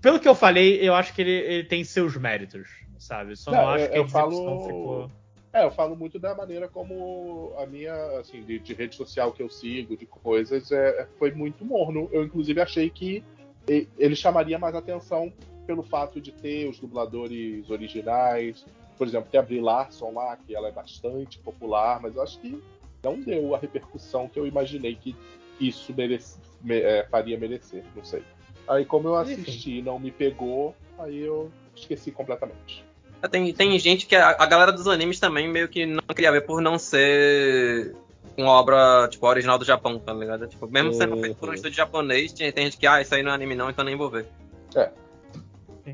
Pelo 0.00 0.18
que 0.18 0.28
eu 0.28 0.34
falei, 0.34 0.80
eu 0.80 0.94
acho 0.94 1.14
que 1.14 1.20
ele, 1.20 1.30
ele 1.30 1.64
tem 1.64 1.84
seus 1.84 2.16
méritos, 2.16 2.68
sabe? 2.98 3.36
Só 3.36 3.50
não, 3.50 3.62
não 3.62 3.68
acho 3.70 3.84
eu, 3.84 3.90
que 3.90 3.98
eu 3.98 4.08
falo... 4.08 4.66
ficou. 4.66 5.10
É, 5.56 5.64
eu 5.64 5.70
falo 5.70 5.96
muito 5.96 6.18
da 6.18 6.34
maneira 6.34 6.68
como 6.68 7.54
a 7.56 7.64
minha, 7.64 7.94
assim, 8.18 8.42
de, 8.42 8.58
de 8.58 8.74
rede 8.74 8.94
social 8.94 9.32
que 9.32 9.42
eu 9.42 9.48
sigo, 9.48 9.96
de 9.96 10.04
coisas, 10.04 10.70
é, 10.70 11.08
foi 11.18 11.32
muito 11.32 11.64
morno. 11.64 12.10
Eu, 12.12 12.22
inclusive, 12.22 12.60
achei 12.60 12.90
que 12.90 13.24
ele 13.66 14.14
chamaria 14.14 14.58
mais 14.58 14.74
atenção 14.74 15.32
pelo 15.66 15.82
fato 15.82 16.20
de 16.20 16.30
ter 16.30 16.68
os 16.68 16.78
dubladores 16.78 17.70
originais. 17.70 18.66
Por 18.98 19.06
exemplo, 19.06 19.30
tem 19.30 19.40
a 19.40 19.42
Brie 19.42 19.62
Larson 19.62 20.12
lá, 20.12 20.36
que 20.36 20.54
ela 20.54 20.68
é 20.68 20.72
bastante 20.72 21.38
popular, 21.38 22.02
mas 22.02 22.16
eu 22.16 22.22
acho 22.22 22.38
que 22.38 22.62
não 23.02 23.18
deu 23.18 23.54
a 23.54 23.58
repercussão 23.58 24.28
que 24.28 24.38
eu 24.38 24.46
imaginei 24.46 24.94
que 24.94 25.16
isso 25.58 25.94
merece, 25.96 26.38
me, 26.60 26.76
é, 26.80 27.04
faria 27.04 27.38
merecer, 27.38 27.82
não 27.96 28.04
sei. 28.04 28.22
Aí 28.68 28.84
como 28.84 29.08
eu 29.08 29.16
assisti 29.16 29.78
e 29.78 29.82
não 29.82 29.98
me 29.98 30.10
pegou, 30.10 30.76
aí 30.98 31.18
eu 31.18 31.50
esqueci 31.74 32.12
completamente. 32.12 32.84
Tem, 33.28 33.52
tem 33.52 33.78
gente 33.78 34.06
que 34.06 34.16
a, 34.16 34.30
a, 34.30 34.46
galera 34.46 34.72
dos 34.72 34.86
animes 34.86 35.20
também 35.20 35.48
meio 35.48 35.68
que 35.68 35.86
não 35.86 36.02
queria 36.14 36.32
ver 36.32 36.42
por 36.42 36.60
não 36.60 36.78
ser 36.78 37.94
uma 38.36 38.50
obra, 38.50 39.08
tipo, 39.08 39.26
original 39.26 39.58
do 39.58 39.64
Japão, 39.64 39.98
tá 39.98 40.12
ligado? 40.12 40.46
Tipo, 40.46 40.68
mesmo 40.68 40.92
sendo 40.92 41.14
uhum. 41.14 41.22
feito 41.22 41.36
por 41.36 41.48
um 41.48 41.54
estúdio 41.54 41.76
japonês, 41.76 42.32
tem, 42.32 42.52
tem 42.52 42.64
gente 42.64 42.76
que, 42.76 42.86
ah, 42.86 43.00
isso 43.00 43.14
aí 43.14 43.22
não 43.22 43.30
é 43.30 43.34
anime 43.34 43.54
não, 43.54 43.70
então 43.70 43.84
nem 43.84 43.96
vou 43.96 44.10
ver. 44.10 44.26
É. 44.74 44.90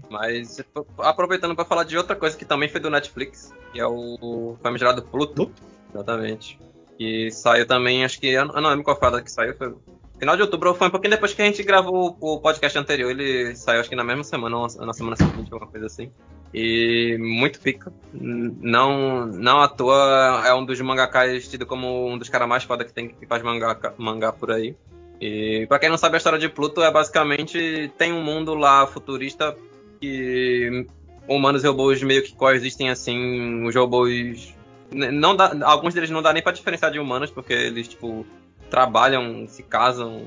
Mas 0.09 0.61
aproveitando 0.99 1.55
para 1.55 1.65
falar 1.65 1.85
de 1.85 1.97
outra 1.97 2.17
coisa 2.17 2.37
que 2.37 2.45
também 2.45 2.69
foi 2.69 2.81
do 2.81 2.91
Netflix, 2.91 3.53
que 3.73 3.81
é 3.81 3.87
o 3.87 4.57
famigerado 4.63 5.03
Pluto. 5.03 5.53
Exatamente. 5.95 6.59
Que 6.97 7.31
saiu 7.31 7.67
também, 7.67 8.05
acho 8.05 8.19
que. 8.19 8.29
Eu 8.29 8.47
não 8.47 8.71
lembro 8.71 8.85
qual 8.85 8.99
foi 8.99 9.09
a 9.09 9.23
que 9.23 9.31
saiu, 9.31 9.55
foi 9.57 9.75
final 10.19 10.37
de 10.37 10.43
outubro, 10.43 10.73
foi 10.75 10.87
um 10.87 10.91
pouquinho 10.91 11.11
depois 11.11 11.35
que 11.35 11.43
a 11.43 11.45
gente 11.45 11.63
gravou 11.63 12.17
o 12.21 12.41
podcast 12.41 12.79
anterior. 12.79 13.11
Ele 13.11 13.57
saiu, 13.57 13.81
acho 13.81 13.89
que 13.89 13.97
na 13.97 14.05
mesma 14.05 14.25
semana, 14.25 14.57
ou 14.57 14.87
na 14.87 14.93
semana 14.93 15.17
seguinte, 15.17 15.53
alguma 15.53 15.71
coisa 15.71 15.87
assim. 15.87 16.13
E 16.55 17.17
muito 17.19 17.61
pica. 17.61 17.93
Não, 18.13 19.27
não 19.27 19.61
à 19.61 19.69
toa 19.69 20.43
é 20.47 20.53
um 20.53 20.65
dos 20.65 20.81
mangakás 20.81 21.49
tido 21.49 21.65
como 21.65 22.09
um 22.09 22.19
dos 22.19 22.29
caras 22.29 22.49
mais 22.49 22.65
foda 22.65 22.85
que 22.85 22.93
tem 22.93 23.09
que 23.09 23.27
faz 23.27 23.43
mangá, 23.43 23.79
mangá 23.97 24.33
por 24.33 24.51
aí. 24.51 24.77
E 25.21 25.67
pra 25.67 25.79
quem 25.79 25.89
não 25.89 25.97
sabe 25.97 26.17
a 26.17 26.19
história 26.19 26.39
de 26.39 26.49
Pluto, 26.49 26.83
é 26.83 26.91
basicamente 26.91 27.91
tem 27.97 28.13
um 28.13 28.23
mundo 28.23 28.55
lá 28.55 28.87
futurista 28.87 29.57
que 30.01 30.87
humanos 31.29 31.65
e 31.65 31.67
robôs 31.67 32.03
meio 32.03 32.23
que 32.23 32.35
coexistem 32.35 32.91
assim. 32.91 33.65
Os 33.65 33.75
robôs. 33.75 34.55
Não 34.91 35.35
dá, 35.35 35.53
alguns 35.63 35.95
deles 35.95 36.11
não 36.11 36.21
dá 36.21 36.33
nem 36.33 36.43
pra 36.43 36.53
diferenciar 36.53 36.91
de 36.91 36.99
humanos, 36.99 37.31
porque 37.31 37.53
eles, 37.55 37.89
tipo, 37.89 38.27
trabalham, 38.69 39.47
se 39.49 39.63
casam, 39.63 40.23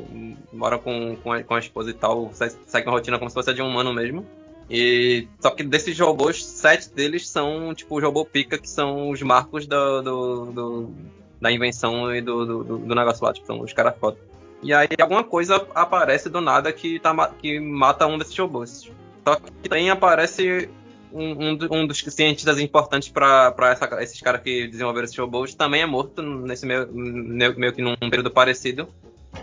moram 0.51 0.79
com, 0.79 1.15
com, 1.17 1.31
a, 1.31 1.43
com 1.43 1.53
a 1.53 1.59
esposa 1.59 1.91
e 1.91 1.93
tal, 1.93 2.31
seguem 2.33 2.87
uma 2.87 2.93
rotina 2.93 3.19
como 3.19 3.29
se 3.29 3.33
fosse 3.33 3.51
a 3.51 3.53
de 3.53 3.61
um 3.61 3.67
humano 3.67 3.93
mesmo. 3.93 4.25
E 4.69 5.27
só 5.39 5.51
que 5.51 5.63
desses 5.63 5.97
robôs, 5.99 6.43
sete 6.43 6.89
deles 6.89 7.29
são 7.29 7.73
tipo 7.73 7.97
os 7.97 8.03
robôs 8.03 8.27
pica, 8.27 8.57
que 8.57 8.69
são 8.69 9.09
os 9.09 9.21
marcos 9.21 9.67
do, 9.67 10.01
do, 10.01 10.45
do 10.51 10.95
da 11.39 11.51
invenção 11.51 12.15
e 12.15 12.21
do, 12.21 12.45
do, 12.45 12.77
do, 12.79 12.95
negócio 12.95 13.23
lá, 13.23 13.31
tipo, 13.31 13.45
são 13.45 13.59
os 13.61 13.71
caras 13.73 13.95
foda. 13.99 14.17
E 14.63 14.73
aí 14.73 14.87
alguma 14.99 15.23
coisa 15.23 15.67
aparece 15.75 16.29
do 16.29 16.41
nada 16.41 16.73
que, 16.73 16.99
tá, 16.99 17.27
que 17.39 17.59
mata 17.59 18.07
um 18.07 18.17
desses 18.17 18.35
robôs. 18.37 18.89
Só 19.27 19.35
que 19.35 19.69
também 19.69 19.89
aparece 19.89 20.69
um, 21.13 21.51
um, 21.51 21.57
um 21.71 21.87
dos 21.87 21.99
cientistas 21.99 22.59
importantes 22.59 23.09
para 23.09 23.53
esses 24.01 24.19
caras 24.21 24.41
que 24.41 24.67
desenvolveram 24.67 25.05
esses 25.05 25.17
robôs 25.17 25.53
também 25.53 25.81
é 25.81 25.85
morto 25.85 26.21
nesse 26.21 26.65
meio, 26.65 26.87
meio 26.91 27.73
que 27.73 27.81
num 27.81 27.95
período 27.95 28.31
parecido. 28.31 28.87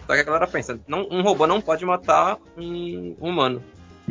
Só 0.06 0.14
que 0.14 0.20
a 0.20 0.24
galera 0.24 0.46
pensa, 0.46 0.80
não, 0.88 1.06
um 1.10 1.22
robô 1.22 1.46
não 1.46 1.60
pode 1.60 1.84
matar 1.84 2.38
um 2.56 3.14
humano. 3.20 3.62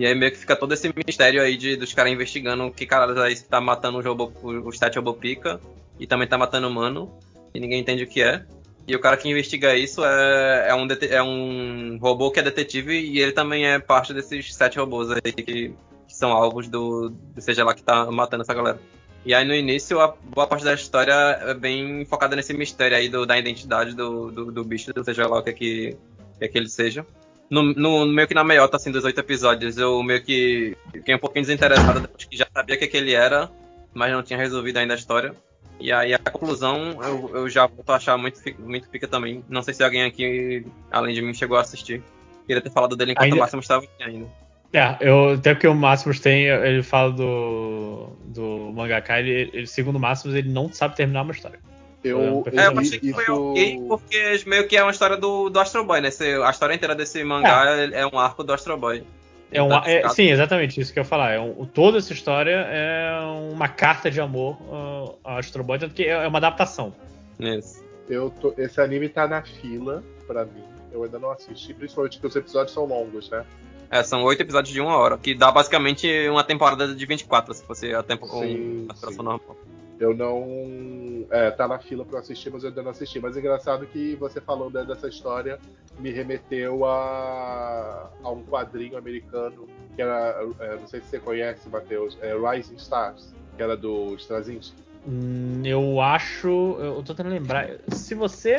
E 0.01 0.05
aí 0.07 0.15
meio 0.15 0.31
que 0.31 0.39
fica 0.39 0.55
todo 0.55 0.73
esse 0.73 0.91
mistério 1.05 1.43
aí 1.43 1.55
de, 1.55 1.75
dos 1.75 1.93
caras 1.93 2.11
investigando 2.11 2.71
que 2.71 2.87
caralho 2.87 3.21
é 3.21 3.35
que 3.35 3.43
tá 3.43 3.61
matando 3.61 3.99
os, 3.99 4.03
robô, 4.03 4.31
sete 4.71 4.95
robô 4.95 5.13
pica 5.13 5.61
e 5.99 6.07
também 6.07 6.27
tá 6.27 6.39
matando 6.39 6.67
humano. 6.67 7.15
E 7.53 7.59
ninguém 7.59 7.81
entende 7.81 8.03
o 8.03 8.07
que 8.07 8.23
é. 8.23 8.43
E 8.87 8.95
o 8.95 8.99
cara 8.99 9.15
que 9.15 9.29
investiga 9.29 9.75
isso 9.75 10.03
é, 10.03 10.69
é, 10.69 10.73
um, 10.73 10.87
é 11.07 11.21
um 11.21 11.99
robô 12.01 12.31
que 12.31 12.39
é 12.39 12.41
detetive 12.41 12.99
e 12.99 13.19
ele 13.19 13.31
também 13.31 13.67
é 13.67 13.77
parte 13.77 14.11
desses 14.11 14.55
sete 14.55 14.79
robôs 14.79 15.11
aí 15.11 15.31
que 15.31 15.75
são 16.07 16.31
alvos 16.31 16.67
do, 16.67 17.09
do 17.09 17.39
seja 17.39 17.63
lá 17.63 17.75
que 17.75 17.83
tá 17.83 18.09
matando 18.09 18.41
essa 18.41 18.55
galera. 18.55 18.79
E 19.23 19.35
aí 19.35 19.45
no 19.45 19.53
início 19.53 19.99
a 19.99 20.07
boa 20.07 20.47
parte 20.47 20.65
da 20.65 20.73
história 20.73 21.13
é 21.13 21.53
bem 21.53 22.05
focada 22.05 22.35
nesse 22.35 22.55
mistério 22.55 22.97
aí 22.97 23.07
do, 23.07 23.23
da 23.23 23.37
identidade 23.37 23.93
do, 23.93 24.31
do, 24.31 24.51
do 24.51 24.63
bicho, 24.63 24.91
seja 25.05 25.27
lá 25.27 25.37
o 25.37 25.43
que 25.43 25.51
é 25.51 25.53
que, 25.53 25.97
que, 26.39 26.45
é 26.45 26.47
que 26.47 26.57
ele 26.57 26.69
seja. 26.69 27.05
No, 27.51 27.61
no, 27.63 28.05
meio 28.05 28.29
que 28.29 28.33
na 28.33 28.45
meiota 28.45 28.77
assim, 28.77 28.91
dos 28.91 29.03
oito 29.03 29.19
episódios, 29.19 29.77
eu 29.77 30.01
meio 30.01 30.23
que 30.23 30.77
fiquei 30.89 31.13
um 31.13 31.19
pouquinho 31.19 31.43
desinteressado 31.43 31.99
depois 31.99 32.23
que 32.23 32.37
já 32.37 32.47
sabia 32.51 32.77
o 32.77 32.79
que, 32.79 32.87
que 32.87 32.95
ele 32.95 33.13
era, 33.13 33.51
mas 33.93 34.09
não 34.13 34.23
tinha 34.23 34.39
resolvido 34.39 34.77
ainda 34.77 34.93
a 34.93 34.95
história. 34.95 35.35
E 35.77 35.91
aí 35.91 36.13
a 36.13 36.17
conclusão 36.17 36.97
eu, 37.03 37.31
eu 37.35 37.49
já 37.49 37.67
vou 37.67 37.83
achar 37.93 38.17
muito, 38.17 38.39
muito 38.57 38.87
pica 38.87 39.05
também. 39.05 39.43
Não 39.49 39.61
sei 39.61 39.73
se 39.73 39.83
alguém 39.83 40.03
aqui, 40.03 40.65
além 40.89 41.13
de 41.13 41.21
mim, 41.21 41.33
chegou 41.33 41.57
a 41.57 41.61
assistir. 41.61 42.01
Queria 42.47 42.61
ter 42.61 42.71
falado 42.71 42.95
dele 42.95 43.11
enquanto 43.11 43.25
ainda... 43.25 43.35
o 43.35 43.39
Máximo 43.39 43.61
estava 43.61 43.83
aqui 43.83 44.01
ainda. 44.01 44.27
É, 44.71 44.97
eu, 45.01 45.31
até 45.31 45.53
porque 45.53 45.67
o 45.67 45.75
Máximos 45.75 46.21
tem, 46.21 46.45
ele 46.45 46.81
fala 46.81 47.11
do, 47.11 48.15
do 48.27 48.71
mangaka, 48.73 49.19
ele, 49.19 49.49
ele, 49.51 49.67
segundo 49.67 49.97
o 49.97 49.99
Máximos, 49.99 50.37
ele 50.37 50.49
não 50.49 50.71
sabe 50.71 50.95
terminar 50.95 51.23
uma 51.23 51.33
história. 51.33 51.59
Eu, 52.03 52.43
é, 52.51 52.67
eu 52.67 52.79
achei 52.79 52.99
que 52.99 53.09
isso... 53.09 53.21
foi 53.21 53.29
ok, 53.29 53.81
porque 53.87 54.43
meio 54.47 54.67
que 54.67 54.75
é 54.75 54.81
uma 54.81 54.91
história 54.91 55.15
do, 55.15 55.49
do 55.49 55.59
Astro 55.59 55.83
Boy, 55.83 56.01
né? 56.01 56.09
a 56.43 56.49
história 56.49 56.73
inteira 56.73 56.95
desse 56.95 57.23
mangá 57.23 57.65
é, 57.77 58.01
é 58.01 58.07
um 58.07 58.17
arco 58.17 58.43
do 58.43 58.51
Astro 58.51 58.75
Boy. 58.77 59.03
É 59.51 59.61
um, 59.61 59.69
tá 59.69 59.83
é, 59.85 60.07
sim, 60.09 60.29
exatamente 60.29 60.79
isso 60.79 60.93
que 60.93 60.99
eu 60.99 61.03
ia 61.03 61.07
falar. 61.07 61.31
É 61.31 61.39
um, 61.39 61.65
toda 61.65 61.97
essa 61.97 62.13
história 62.13 62.65
é 62.69 63.19
uma 63.51 63.67
carta 63.67 64.09
de 64.09 64.19
amor 64.19 64.55
uh, 64.61 65.17
ao 65.23 65.37
Astro 65.37 65.63
Boy, 65.63 65.77
tanto 65.77 65.93
que 65.93 66.05
é, 66.05 66.23
é 66.23 66.27
uma 66.27 66.37
adaptação. 66.37 66.93
Isso. 67.39 67.83
Eu 68.09 68.29
tô, 68.29 68.53
esse 68.57 68.79
anime 68.81 69.09
tá 69.09 69.27
na 69.27 69.41
fila 69.41 70.03
pra 70.25 70.45
mim. 70.45 70.63
Eu 70.91 71.03
ainda 71.03 71.19
não 71.19 71.31
assisti, 71.31 71.73
principalmente 71.73 72.13
porque 72.13 72.27
os 72.27 72.35
episódios 72.35 72.73
são 72.73 72.85
longos, 72.85 73.29
né? 73.29 73.45
É, 73.89 74.03
são 74.03 74.23
oito 74.23 74.41
episódios 74.41 74.73
de 74.73 74.79
uma 74.79 74.95
hora, 74.95 75.17
que 75.17 75.35
dá 75.35 75.51
basicamente 75.51 76.07
uma 76.29 76.43
temporada 76.45 76.95
de 76.95 77.05
24, 77.05 77.53
se 77.53 77.63
fosse 77.63 77.93
a 77.93 78.01
tempo 78.01 78.25
sim, 78.27 78.87
a 78.89 78.93
duração 78.93 79.23
normal. 79.23 79.57
Eu 80.01 80.15
não. 80.15 81.27
É, 81.29 81.51
tá 81.51 81.67
na 81.67 81.77
fila 81.77 82.03
pra 82.03 82.15
eu 82.15 82.21
assistir, 82.21 82.49
mas 82.49 82.63
eu 82.63 82.69
ainda 82.69 82.81
não 82.81 82.89
assisti. 82.89 83.19
Mas 83.19 83.37
é 83.37 83.39
engraçado 83.39 83.85
que 83.85 84.15
você 84.15 84.41
falando 84.41 84.83
dessa 84.83 85.07
história 85.07 85.59
me 85.99 86.09
remeteu 86.09 86.83
a, 86.85 88.09
a 88.23 88.31
um 88.31 88.43
quadrinho 88.43 88.97
americano 88.97 89.67
que 89.95 90.01
era. 90.01 90.43
É, 90.59 90.75
não 90.77 90.87
sei 90.87 91.01
se 91.01 91.07
você 91.07 91.19
conhece, 91.19 91.69
Matheus, 91.69 92.17
é 92.19 92.33
Rising 92.33 92.77
Stars, 92.77 93.31
que 93.55 93.61
era 93.61 93.77
do 93.77 94.15
Straczynski. 94.15 94.75
Hum, 95.07 95.61
eu 95.63 96.01
acho. 96.01 96.77
Eu 96.79 97.03
tô 97.03 97.13
tentando 97.13 97.33
lembrar. 97.33 97.69
Se 97.89 98.15
você. 98.15 98.55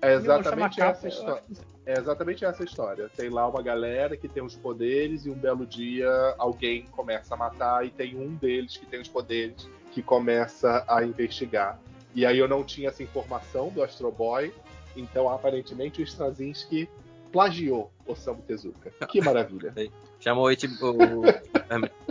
É 0.00 0.14
exatamente 0.14 0.80
essa 0.80 1.08
história. 1.08 1.42
É 1.84 1.98
exatamente 1.98 2.42
essa 2.42 2.64
história. 2.64 3.10
Tem 3.14 3.28
lá 3.28 3.46
uma 3.46 3.60
galera 3.60 4.16
que 4.16 4.28
tem 4.28 4.42
os 4.42 4.56
poderes 4.56 5.26
e 5.26 5.30
um 5.30 5.34
belo 5.34 5.66
dia 5.66 6.08
alguém 6.38 6.86
começa 6.92 7.34
a 7.34 7.36
matar 7.36 7.84
e 7.84 7.90
tem 7.90 8.16
um 8.16 8.34
deles 8.34 8.78
que 8.78 8.86
tem 8.86 9.00
os 9.00 9.08
poderes 9.08 9.68
que 9.90 10.02
começa 10.02 10.84
a 10.88 11.04
investigar. 11.04 11.78
E 12.14 12.26
aí 12.26 12.38
eu 12.38 12.48
não 12.48 12.64
tinha 12.64 12.88
essa 12.88 13.02
informação 13.02 13.68
do 13.68 13.82
Astro 13.82 14.10
Boy, 14.10 14.52
então 14.96 15.28
aparentemente 15.28 16.00
o 16.00 16.04
Straczynski 16.04 16.88
plagiou 17.32 17.92
Osamu 18.06 18.42
Tezuka. 18.42 18.90
Que 19.06 19.20
maravilha. 19.20 19.72
Chamou 20.18 20.50
o. 20.82 21.22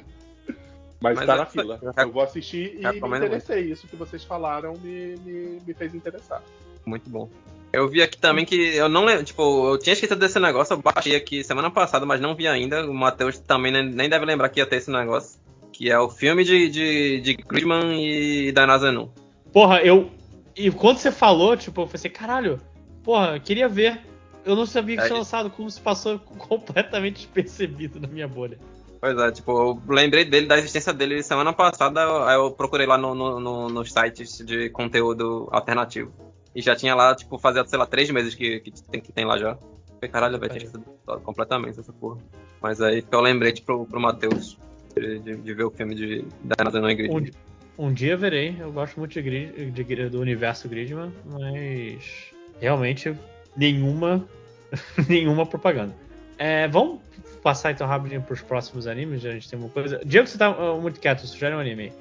Mas, 1.01 1.15
Mas 1.15 1.25
tá 1.25 1.33
eu- 1.33 1.37
na 1.37 1.45
fila. 1.45 1.79
eu 1.81 1.93
Eu 1.95 2.11
vou 2.11 2.21
assistir 2.21 2.77
e 2.77 3.01
me 3.01 3.17
interessei. 3.17 3.71
Isso 3.71 3.87
que 3.87 3.95
vocês 3.95 4.23
falaram 4.23 4.73
me, 4.81 5.15
me, 5.17 5.59
me 5.65 5.73
fez 5.73 5.95
interessar. 5.95 6.43
Muito 6.85 7.09
bom. 7.09 7.29
Eu 7.71 7.87
vi 7.87 8.01
aqui 8.01 8.17
também 8.17 8.45
que 8.45 8.55
eu 8.75 8.89
não 8.89 9.05
lembro, 9.05 9.23
tipo, 9.23 9.69
eu 9.69 9.77
tinha 9.77 9.93
esquecido 9.93 10.19
desse 10.19 10.39
negócio, 10.39 10.73
eu 10.73 10.81
baixei 10.81 11.15
aqui 11.15 11.43
semana 11.43 11.69
passada, 11.69 12.05
mas 12.05 12.19
não 12.19 12.35
vi 12.35 12.47
ainda. 12.47 12.89
O 12.89 12.93
Matheus 12.93 13.37
também 13.37 13.71
nem, 13.71 13.85
nem 13.87 14.09
deve 14.09 14.25
lembrar 14.25 14.49
que 14.49 14.59
ia 14.59 14.65
ter 14.65 14.77
esse 14.77 14.89
negócio. 14.91 15.38
Que 15.79 15.89
é 15.89 15.97
o 15.97 16.09
filme 16.09 16.43
de, 16.43 16.67
de, 16.67 17.21
de 17.21 17.33
Gridman 17.35 18.03
e 18.05 18.51
Diana 18.51 18.77
Zenon. 18.77 19.07
Porra, 19.53 19.79
eu. 19.81 20.11
E 20.53 20.69
quando 20.69 20.97
você 20.97 21.09
falou, 21.09 21.55
tipo, 21.55 21.79
eu 21.79 21.87
pensei, 21.87 22.11
caralho, 22.11 22.59
porra, 23.01 23.39
queria 23.39 23.69
ver. 23.69 24.01
Eu 24.43 24.57
não 24.57 24.65
sabia 24.65 24.97
que 24.97 25.03
Aí- 25.03 25.07
tinha 25.07 25.19
lançado, 25.19 25.49
como 25.49 25.71
se 25.71 25.79
passou 25.79 26.19
completamente 26.37 27.15
despercebido 27.19 27.97
na 27.97 28.09
minha 28.09 28.27
bolha. 28.27 28.59
Pois 28.99 29.17
é, 29.17 29.31
tipo, 29.31 29.51
eu 29.53 29.81
lembrei 29.87 30.25
dele, 30.25 30.47
da 30.47 30.57
existência 30.57 30.91
dele 30.91 31.23
semana 31.23 31.53
passada, 31.53 32.25
aí 32.27 32.35
eu 32.35 32.51
procurei 32.51 32.85
lá 32.85 32.97
no, 32.97 33.15
no, 33.15 33.39
no- 33.39 33.69
nos 33.69 33.93
sites 33.93 34.39
de 34.45 34.69
conteúdo 34.71 35.47
alternativo. 35.49 36.11
E 36.53 36.61
já 36.61 36.75
tinha 36.75 36.93
lá, 36.93 37.15
tipo, 37.15 37.37
fazia, 37.39 37.65
sei 37.65 37.79
lá, 37.79 37.85
três 37.85 38.09
meses 38.11 38.35
que, 38.35 38.59
que, 38.59 38.71
tem, 38.83 38.99
que 38.99 39.13
tem 39.13 39.23
lá 39.23 39.37
já. 39.37 39.55
Falei, 39.55 40.11
caralho, 40.11 40.37
velho, 40.37 40.51
tinha 40.51 40.65
esquecido 40.65 40.83
completamente 41.23 41.79
essa 41.79 41.93
porra. 41.93 42.17
Mas 42.61 42.81
aí 42.81 43.01
eu 43.09 43.21
lembrei, 43.21 43.53
tipo, 43.53 43.65
pro, 43.67 43.85
pro 43.85 44.01
Matheus 44.01 44.57
de, 44.99 45.19
de, 45.19 45.35
de 45.37 45.53
ver 45.53 45.63
o 45.63 45.71
filme 45.71 45.95
de 45.95 46.25
Diana 46.43 46.71
Zenon 46.71 46.89
e 46.89 46.95
Gridman. 46.95 47.31
Um, 47.77 47.87
um 47.87 47.93
dia 47.93 48.17
verei, 48.17 48.55
eu 48.59 48.71
gosto 48.71 48.99
muito 48.99 49.13
de, 49.13 49.21
Grid- 49.21 49.71
de 49.71 50.09
do 50.09 50.19
universo 50.19 50.67
Gridman, 50.67 51.11
mas 51.25 52.31
realmente 52.59 53.13
nenhuma 53.55 54.25
nenhuma 55.07 55.45
propaganda. 55.45 55.95
É, 56.37 56.67
vamos 56.67 56.99
passar 57.43 57.71
então 57.71 57.87
rapidinho 57.87 58.21
pros 58.21 58.41
próximos 58.41 58.87
animes, 58.87 59.25
a 59.25 59.31
gente 59.31 59.49
tem 59.49 59.57
uma 59.59 59.69
coisa. 59.69 59.99
Diego, 60.05 60.27
você 60.27 60.37
tá 60.37 60.49
uh, 60.51 60.81
muito 60.81 60.99
quieto, 60.99 61.25
sugere 61.25 61.55
um 61.55 61.59
anime 61.59 61.83
aí. 61.83 61.91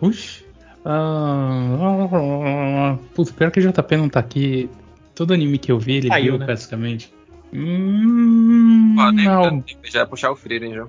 Uxi. 0.00 0.44
Ah, 0.84 2.96
putz, 3.14 3.30
pior 3.32 3.50
que 3.50 3.60
o 3.60 3.72
JP 3.72 3.96
não 3.96 4.08
tá 4.08 4.20
aqui. 4.20 4.70
Todo 5.14 5.34
anime 5.34 5.58
que 5.58 5.72
eu 5.72 5.78
vi, 5.78 5.96
ele 5.96 6.08
Caiu, 6.08 6.32
viu, 6.32 6.38
né? 6.38 6.46
basicamente. 6.46 7.12
Hum, 7.52 8.94
Ah, 8.98 9.12
nem, 9.12 9.24
não. 9.24 9.64
já 9.84 10.00
ia 10.00 10.06
puxar 10.06 10.30
o 10.30 10.36
Frieren 10.36 10.74
já. 10.74 10.86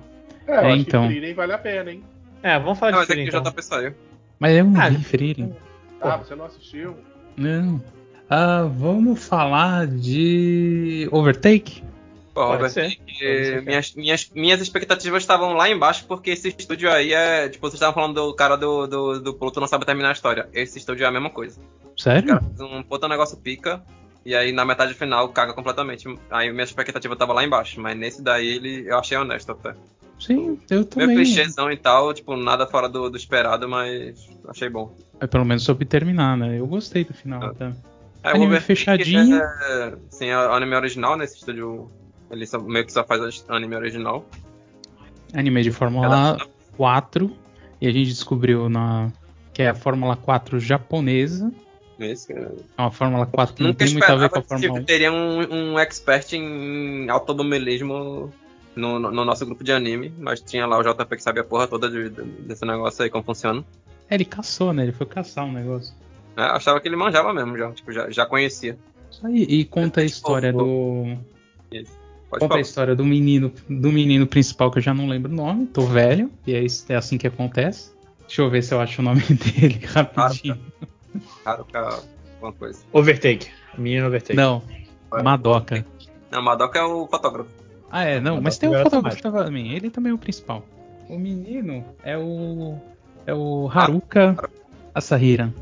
É, 0.48 0.52
eu 0.56 0.60
É, 0.60 0.72
acho 0.72 0.76
então. 0.82 1.02
que 1.02 1.08
Frieren 1.08 1.34
vale 1.34 1.52
a 1.52 1.58
pena, 1.58 1.90
hein? 1.92 2.04
É, 2.42 2.58
vamos 2.58 2.78
falar 2.78 2.92
Não, 2.92 2.98
de 2.98 3.02
mas 3.02 3.10
é 3.10 3.12
Frieren, 3.12 3.30
que 3.30 3.36
o 3.36 3.40
então. 3.40 3.52
JP 3.52 3.62
saiu. 3.64 3.94
Mas 4.38 4.56
eu 4.56 4.64
não 4.64 4.80
Ah, 4.80 4.88
vi 4.88 5.04
Frieren. 5.04 5.56
Ah, 6.00 6.16
você 6.16 6.34
não 6.34 6.44
assistiu? 6.44 6.96
Não. 7.36 7.82
Ah, 8.30 8.62
vamos 8.62 9.26
falar 9.26 9.86
de 9.86 11.08
Overtake? 11.10 11.82
Pô, 12.34 12.42
Pode 12.42 12.52
Robert, 12.56 12.70
ser. 12.70 12.90
que 12.90 12.96
Pode 12.96 13.44
ser. 13.46 13.62
minhas, 13.62 13.94
minhas, 13.94 14.30
minhas 14.34 14.60
expectativas 14.60 15.22
estavam 15.22 15.54
lá 15.54 15.68
embaixo, 15.68 16.04
porque 16.06 16.30
esse 16.30 16.48
estúdio 16.56 16.90
aí 16.92 17.12
é. 17.12 17.48
Tipo, 17.48 17.66
vocês 17.66 17.74
estavam 17.74 17.94
falando 17.94 18.14
do 18.14 18.34
cara 18.34 18.56
do, 18.56 18.86
do, 18.86 19.20
do 19.20 19.34
Pluto 19.34 19.58
não 19.60 19.66
sabe 19.66 19.84
terminar 19.84 20.10
a 20.10 20.12
história. 20.12 20.48
Esse 20.52 20.78
estúdio 20.78 21.04
é 21.04 21.08
a 21.08 21.10
mesma 21.10 21.30
coisa. 21.30 21.60
O 21.96 22.00
Sério? 22.00 22.28
cara 22.28 22.44
um 22.60 22.82
puta 22.82 23.08
negócio 23.08 23.36
pica, 23.38 23.82
e 24.24 24.36
aí 24.36 24.52
na 24.52 24.64
metade 24.64 24.94
final 24.94 25.28
caga 25.30 25.52
completamente. 25.52 26.06
Aí 26.30 26.52
minha 26.52 26.62
expectativa 26.62 27.16
tava 27.16 27.32
lá 27.32 27.42
embaixo, 27.42 27.80
mas 27.80 27.96
nesse 27.96 28.22
daí 28.22 28.46
ele, 28.46 28.84
eu 28.88 28.98
achei 28.98 29.16
honesto 29.18 29.50
até. 29.50 29.74
Sim, 30.18 30.58
eu 30.68 30.84
também. 30.84 31.16
clichêzão 31.16 31.70
e 31.70 31.76
tal, 31.76 32.12
tipo, 32.12 32.36
nada 32.36 32.66
fora 32.66 32.88
do, 32.88 33.08
do 33.08 33.16
esperado, 33.16 33.68
mas 33.68 34.28
achei 34.48 34.68
bom. 34.68 34.94
Mas 35.20 35.30
pelo 35.30 35.44
menos 35.44 35.62
soube 35.62 35.84
terminar, 35.84 36.36
né? 36.36 36.58
Eu 36.58 36.66
gostei 36.66 37.04
do 37.04 37.14
final, 37.14 37.42
Ah. 37.42 37.54
tá? 37.54 37.72
É, 38.24 38.30
Anime 38.30 38.44
o 38.44 38.48
Overtake 38.48 38.66
fechadinho. 38.66 39.36
É, 39.40 39.94
sim, 40.10 40.26
é 40.26 40.34
anime 40.34 40.74
original, 40.74 41.16
nesse 41.16 41.36
estúdio. 41.36 41.88
Ele 42.30 42.46
só- 42.46 42.58
meio 42.58 42.84
que 42.84 42.92
só 42.92 43.04
faz 43.04 43.44
anime 43.48 43.76
original. 43.76 44.26
Anime 45.32 45.62
de 45.62 45.70
Fórmula 45.70 46.08
Cada- 46.08 46.46
4. 46.76 47.30
E 47.80 47.86
a 47.86 47.92
gente 47.92 48.08
descobriu 48.08 48.68
na 48.68 49.12
que 49.54 49.62
é 49.62 49.68
a 49.70 49.74
Fórmula 49.74 50.16
4 50.16 50.58
japonesa. 50.60 51.50
Esse, 51.98 52.32
é- 52.32 52.36
É 52.76 52.80
uma 52.82 52.90
Fórmula 52.90 53.24
4 53.26 53.54
que 53.56 53.62
não 53.62 53.68
Nunca 53.70 53.84
tem 53.84 53.92
muito 53.92 54.04
a 54.10 54.14
ver 54.16 54.28
com 54.28 54.38
a 54.38 54.42
Fórmula 54.42 54.70
1. 54.72 54.74
tipo, 54.74 54.86
teria 54.86 55.12
um, 55.12 55.72
um 55.72 55.78
expert 55.78 56.32
em 56.32 57.08
automobilismo 57.08 58.32
no, 58.78 58.98
no- 58.98 59.10
no 59.10 59.24
nosso 59.24 59.44
grupo 59.44 59.62
de 59.64 59.72
anime, 59.72 60.12
mas 60.18 60.40
tinha 60.40 60.66
lá 60.66 60.78
o 60.78 60.82
JP 60.82 61.16
que 61.16 61.22
sabia 61.22 61.42
a 61.42 61.44
porra 61.44 61.66
toda 61.66 61.90
de- 61.90 62.08
de- 62.10 62.22
desse 62.22 62.64
negócio 62.64 63.02
aí, 63.04 63.10
como 63.10 63.24
funciona. 63.24 63.64
É, 64.08 64.14
ele 64.14 64.24
caçou, 64.24 64.72
né? 64.72 64.84
Ele 64.84 64.92
foi 64.92 65.06
caçar 65.06 65.44
um 65.44 65.52
negócio. 65.52 65.94
É, 66.36 66.42
achava 66.42 66.80
que 66.80 66.88
ele 66.88 66.96
manjava 66.96 67.34
mesmo, 67.34 67.58
já, 67.58 67.70
tipo, 67.72 67.92
já, 67.92 68.08
já 68.10 68.24
conhecia. 68.24 68.78
Isso 69.10 69.26
aí. 69.26 69.42
E 69.42 69.64
conta 69.64 70.00
a 70.00 70.04
história 70.04 70.52
do. 70.52 71.16
Pode 72.30 72.40
Conta 72.40 72.44
a 72.44 72.48
falar. 72.48 72.60
história 72.60 72.94
do 72.94 73.04
menino, 73.06 73.50
do 73.68 73.90
menino 73.90 74.26
principal 74.26 74.70
que 74.70 74.78
eu 74.78 74.82
já 74.82 74.92
não 74.92 75.08
lembro 75.08 75.32
o 75.32 75.34
nome, 75.34 75.66
tô 75.66 75.80
velho, 75.86 76.30
e 76.46 76.54
é, 76.54 76.62
isso- 76.62 76.84
é 76.92 76.94
assim 76.96 77.16
que 77.16 77.26
acontece. 77.26 77.90
Deixa 78.26 78.42
eu 78.42 78.50
ver 78.50 78.62
se 78.62 78.74
eu 78.74 78.80
acho 78.80 79.00
o 79.00 79.04
nome 79.04 79.22
dele 79.32 79.80
rapidinho. 79.86 80.58
Claro, 81.42 81.64
cara, 81.72 82.00
alguma 82.34 82.52
coisa. 82.52 82.80
Overtake. 82.92 83.48
Menino 83.78 84.06
Overtake. 84.08 84.36
Não, 84.36 84.62
Madoka. 85.24 85.84
Não, 86.30 86.42
Madoka 86.42 86.78
é 86.78 86.82
o 86.82 87.06
fotógrafo. 87.06 87.48
Ah, 87.90 88.04
é, 88.04 88.20
não, 88.20 88.40
mas 88.40 88.58
tem 88.58 88.68
um 88.68 88.74
é 88.74 88.82
fotógrafo 88.82 89.20
também, 89.22 89.72
ele 89.72 89.90
também 89.90 90.10
é 90.10 90.14
o 90.14 90.18
principal. 90.18 90.64
O 91.08 91.18
menino 91.18 91.84
é 92.04 92.16
o. 92.18 92.76
É 93.26 93.32
o 93.34 93.68
Haruka 93.72 94.50
Asahira. 94.94 95.52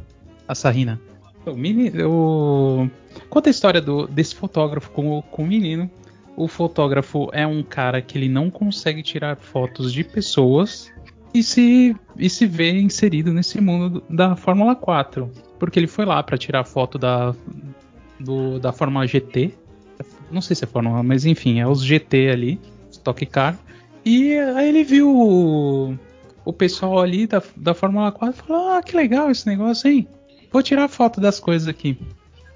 Asahina. 0.48 1.00
O 1.44 1.52
menino. 1.54 2.10
O... 2.10 2.90
Conta 3.28 3.48
a 3.48 3.52
história 3.52 3.80
do, 3.80 4.06
desse 4.08 4.34
fotógrafo 4.34 4.90
com, 4.90 5.18
o- 5.18 5.22
com 5.22 5.42
o 5.44 5.46
menino. 5.46 5.88
O 6.36 6.48
fotógrafo 6.48 7.28
é 7.32 7.46
um 7.46 7.62
cara 7.62 8.02
que 8.02 8.18
ele 8.18 8.28
não 8.28 8.50
consegue 8.50 9.02
tirar 9.02 9.36
fotos 9.36 9.92
de 9.92 10.04
pessoas 10.04 10.92
e 11.32 11.42
se, 11.42 11.96
e 12.16 12.28
se 12.28 12.46
vê 12.46 12.72
inserido 12.78 13.32
nesse 13.32 13.60
mundo 13.60 14.00
do- 14.00 14.14
da 14.14 14.34
Fórmula 14.36 14.74
4. 14.76 15.30
Porque 15.58 15.78
ele 15.78 15.86
foi 15.86 16.04
lá 16.04 16.22
para 16.22 16.36
tirar 16.36 16.64
foto 16.64 16.98
da, 16.98 17.34
do- 18.20 18.58
da 18.58 18.72
Fórmula 18.72 19.06
GT. 19.06 19.54
Não 20.30 20.40
sei 20.40 20.56
se 20.56 20.64
é 20.64 20.66
Fórmula, 20.66 21.02
mas 21.02 21.24
enfim, 21.24 21.60
é 21.60 21.66
os 21.66 21.84
GT 21.84 22.30
ali, 22.30 22.60
Stock 22.90 23.24
Car. 23.26 23.58
E 24.04 24.36
aí 24.38 24.68
ele 24.68 24.84
viu 24.84 25.10
o, 25.10 25.98
o 26.44 26.52
pessoal 26.52 27.00
ali 27.00 27.26
da, 27.26 27.42
da 27.56 27.74
Fórmula 27.74 28.12
4 28.12 28.34
e 28.34 28.46
falou: 28.46 28.70
Ah, 28.70 28.82
que 28.82 28.96
legal 28.96 29.30
esse 29.30 29.46
negócio, 29.46 29.90
hein? 29.90 30.08
Vou 30.52 30.62
tirar 30.62 30.88
foto 30.88 31.20
das 31.20 31.40
coisas 31.40 31.68
aqui. 31.68 31.98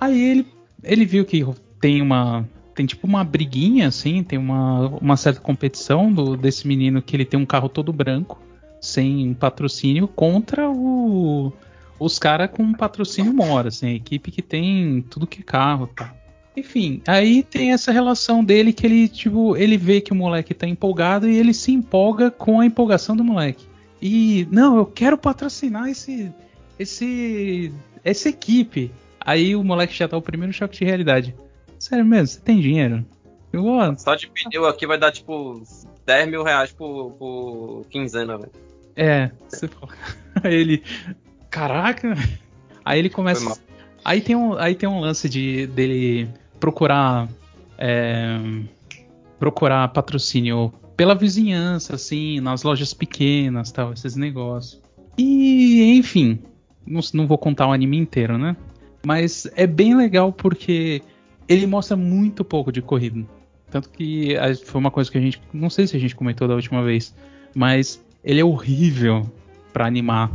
Aí 0.00 0.18
ele, 0.18 0.46
ele 0.82 1.04
viu 1.04 1.24
que 1.24 1.44
tem 1.80 2.00
uma. 2.00 2.48
Tem 2.74 2.86
tipo 2.86 3.06
uma 3.06 3.24
briguinha, 3.24 3.88
assim, 3.88 4.22
tem 4.22 4.38
uma, 4.38 4.86
uma 5.00 5.16
certa 5.16 5.40
competição 5.40 6.10
do, 6.10 6.36
desse 6.36 6.66
menino 6.66 7.02
que 7.02 7.14
ele 7.14 7.24
tem 7.24 7.38
um 7.38 7.44
carro 7.44 7.68
todo 7.68 7.92
branco, 7.92 8.40
sem 8.80 9.34
patrocínio, 9.34 10.08
contra 10.08 10.70
o, 10.70 11.52
os 11.98 12.18
caras 12.18 12.48
com 12.50 12.72
patrocínio 12.72 13.34
mora, 13.34 13.68
assim, 13.68 13.88
a 13.88 13.92
equipe 13.92 14.30
que 14.30 14.40
tem 14.40 15.02
tudo 15.10 15.26
que 15.26 15.40
é 15.40 15.44
carro 15.44 15.88
tal. 15.88 16.08
Enfim, 16.56 17.00
aí 17.06 17.42
tem 17.42 17.72
essa 17.72 17.92
relação 17.92 18.42
dele 18.42 18.72
que 18.72 18.84
ele, 18.84 19.08
tipo, 19.08 19.56
ele 19.56 19.76
vê 19.76 20.00
que 20.00 20.12
o 20.12 20.16
moleque 20.16 20.52
tá 20.52 20.66
empolgado 20.66 21.28
e 21.28 21.36
ele 21.36 21.54
se 21.54 21.72
empolga 21.72 22.30
com 22.30 22.60
a 22.60 22.66
empolgação 22.66 23.16
do 23.16 23.24
moleque. 23.24 23.66
E, 24.02 24.48
não, 24.50 24.76
eu 24.76 24.86
quero 24.86 25.16
patrocinar 25.16 25.88
esse, 25.88 26.32
esse, 26.78 27.72
essa 28.04 28.28
equipe. 28.28 28.92
Aí 29.20 29.54
o 29.54 29.62
moleque 29.62 29.94
já 29.94 30.06
dá 30.06 30.16
o 30.16 30.22
primeiro 30.22 30.52
choque 30.52 30.78
de 30.78 30.84
realidade. 30.84 31.34
Sério 31.78 32.04
mesmo, 32.04 32.26
você 32.26 32.40
tem 32.40 32.60
dinheiro? 32.60 33.04
Eu 33.52 33.62
vou. 33.62 33.98
Só 33.98 34.14
de 34.14 34.28
pneu 34.28 34.66
aqui 34.66 34.86
vai 34.86 34.98
dar, 34.98 35.12
tipo, 35.12 35.62
10 36.06 36.28
mil 36.28 36.42
reais 36.42 36.72
por, 36.72 37.12
por 37.12 37.86
quinzena, 37.90 38.38
velho. 38.38 38.52
É, 38.96 39.30
você 39.48 39.68
fala. 39.68 39.92
Aí 40.42 40.54
ele. 40.54 40.82
Caraca! 41.48 42.14
Aí 42.84 42.98
ele 42.98 43.10
começa. 43.10 43.60
Aí 44.04 44.20
tem 44.20 44.34
um, 44.36 44.54
aí 44.54 44.74
tem 44.74 44.88
um 44.88 45.00
lance 45.00 45.28
de 45.28 45.66
dele 45.68 46.28
procurar. 46.58 47.28
é, 47.78 48.38
procurar 49.38 49.88
patrocínio 49.88 50.72
pela 50.94 51.14
vizinhança, 51.14 51.94
assim, 51.94 52.40
nas 52.40 52.62
lojas 52.62 52.92
pequenas, 52.92 53.72
tal, 53.72 53.94
esses 53.94 54.14
negócios. 54.16 54.78
E, 55.16 55.96
enfim, 55.96 56.38
não, 56.86 57.00
não 57.14 57.26
vou 57.26 57.38
contar 57.38 57.66
o 57.66 57.72
anime 57.72 57.96
inteiro, 57.96 58.36
né? 58.36 58.54
Mas 59.04 59.50
é 59.56 59.66
bem 59.66 59.96
legal 59.96 60.30
porque 60.30 61.02
ele 61.48 61.66
mostra 61.66 61.96
muito 61.96 62.44
pouco 62.44 62.70
de 62.70 62.82
corrida. 62.82 63.26
Tanto 63.70 63.88
que 63.88 64.34
foi 64.64 64.78
uma 64.78 64.90
coisa 64.90 65.10
que 65.10 65.16
a 65.16 65.20
gente. 65.20 65.40
Não 65.54 65.70
sei 65.70 65.86
se 65.86 65.96
a 65.96 65.98
gente 65.98 66.14
comentou 66.14 66.46
da 66.46 66.54
última 66.54 66.82
vez, 66.82 67.14
mas 67.54 68.04
ele 68.22 68.40
é 68.40 68.44
horrível 68.44 69.24
pra 69.72 69.86
animar 69.86 70.30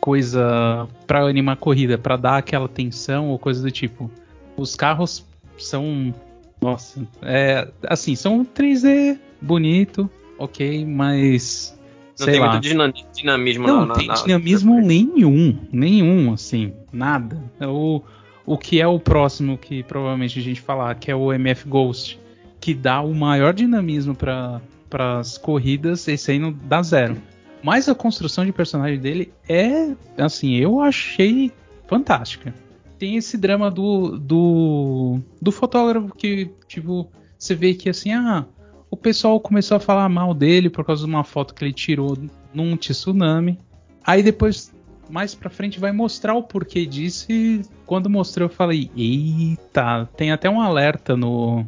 coisa. 0.00 0.88
Pra 1.06 1.20
animar 1.22 1.56
corrida, 1.56 1.96
pra 1.98 2.16
dar 2.16 2.38
aquela 2.38 2.68
tensão 2.68 3.28
ou 3.28 3.38
coisa 3.38 3.62
do 3.62 3.70
tipo. 3.70 4.10
Os 4.56 4.74
carros 4.74 5.24
são. 5.56 6.14
Nossa, 6.60 7.06
é. 7.22 7.68
Assim, 7.86 8.14
são 8.14 8.44
3D 8.44 9.18
bonito, 9.40 10.10
ok, 10.38 10.84
mas. 10.84 11.78
Não 12.18 12.26
tem 12.26 12.40
lá. 12.40 12.50
muito 12.50 12.62
dinam- 12.64 12.92
dinamismo 13.14 13.66
Não, 13.66 13.86
na, 13.86 13.94
tem 13.94 14.08
na, 14.08 14.14
dinamismo 14.14 14.80
nenhum. 14.80 15.56
Nenhum, 15.70 16.32
assim. 16.32 16.72
Nada. 16.92 17.40
O, 17.60 18.02
o 18.44 18.58
que 18.58 18.80
é 18.80 18.86
o 18.88 18.98
próximo 18.98 19.56
que 19.56 19.84
provavelmente 19.84 20.36
a 20.38 20.42
gente 20.42 20.60
falar, 20.60 20.92
que 20.96 21.12
é 21.12 21.14
o 21.14 21.32
MF 21.32 21.68
Ghost, 21.68 22.18
que 22.60 22.74
dá 22.74 23.00
o 23.02 23.14
maior 23.14 23.54
dinamismo 23.54 24.16
para 24.16 24.60
pras 24.90 25.38
corridas, 25.38 26.08
esse 26.08 26.32
aí 26.32 26.38
não 26.40 26.52
dá 26.52 26.82
zero. 26.82 27.16
Mas 27.62 27.88
a 27.88 27.94
construção 27.94 28.44
de 28.44 28.52
personagem 28.52 28.98
dele 28.98 29.32
é, 29.48 29.94
assim, 30.16 30.54
eu 30.56 30.80
achei 30.80 31.52
fantástica. 31.86 32.54
Tem 32.98 33.16
esse 33.16 33.36
drama 33.36 33.70
do, 33.70 34.18
do, 34.18 35.20
do 35.40 35.52
fotógrafo 35.52 36.14
que, 36.14 36.50
tipo, 36.66 37.10
você 37.38 37.54
vê 37.54 37.74
que 37.74 37.88
assim, 37.88 38.12
ah, 38.12 38.44
o 38.90 38.96
pessoal 38.96 39.38
começou 39.40 39.76
a 39.76 39.80
falar 39.80 40.08
mal 40.08 40.34
dele 40.34 40.70
por 40.70 40.84
causa 40.84 41.04
de 41.04 41.10
uma 41.10 41.24
foto 41.24 41.54
que 41.54 41.64
ele 41.64 41.72
tirou 41.72 42.16
num 42.52 42.76
tsunami. 42.76 43.58
Aí 44.04 44.22
depois, 44.22 44.74
mais 45.08 45.34
pra 45.34 45.50
frente, 45.50 45.78
vai 45.78 45.92
mostrar 45.92 46.34
o 46.34 46.42
porquê 46.42 46.86
disso. 46.86 47.26
E 47.30 47.62
quando 47.86 48.10
mostrou, 48.10 48.48
eu 48.48 48.54
falei: 48.54 48.90
Eita, 48.96 50.08
tem 50.16 50.32
até 50.32 50.48
um 50.48 50.60
alerta 50.60 51.16
no, 51.16 51.64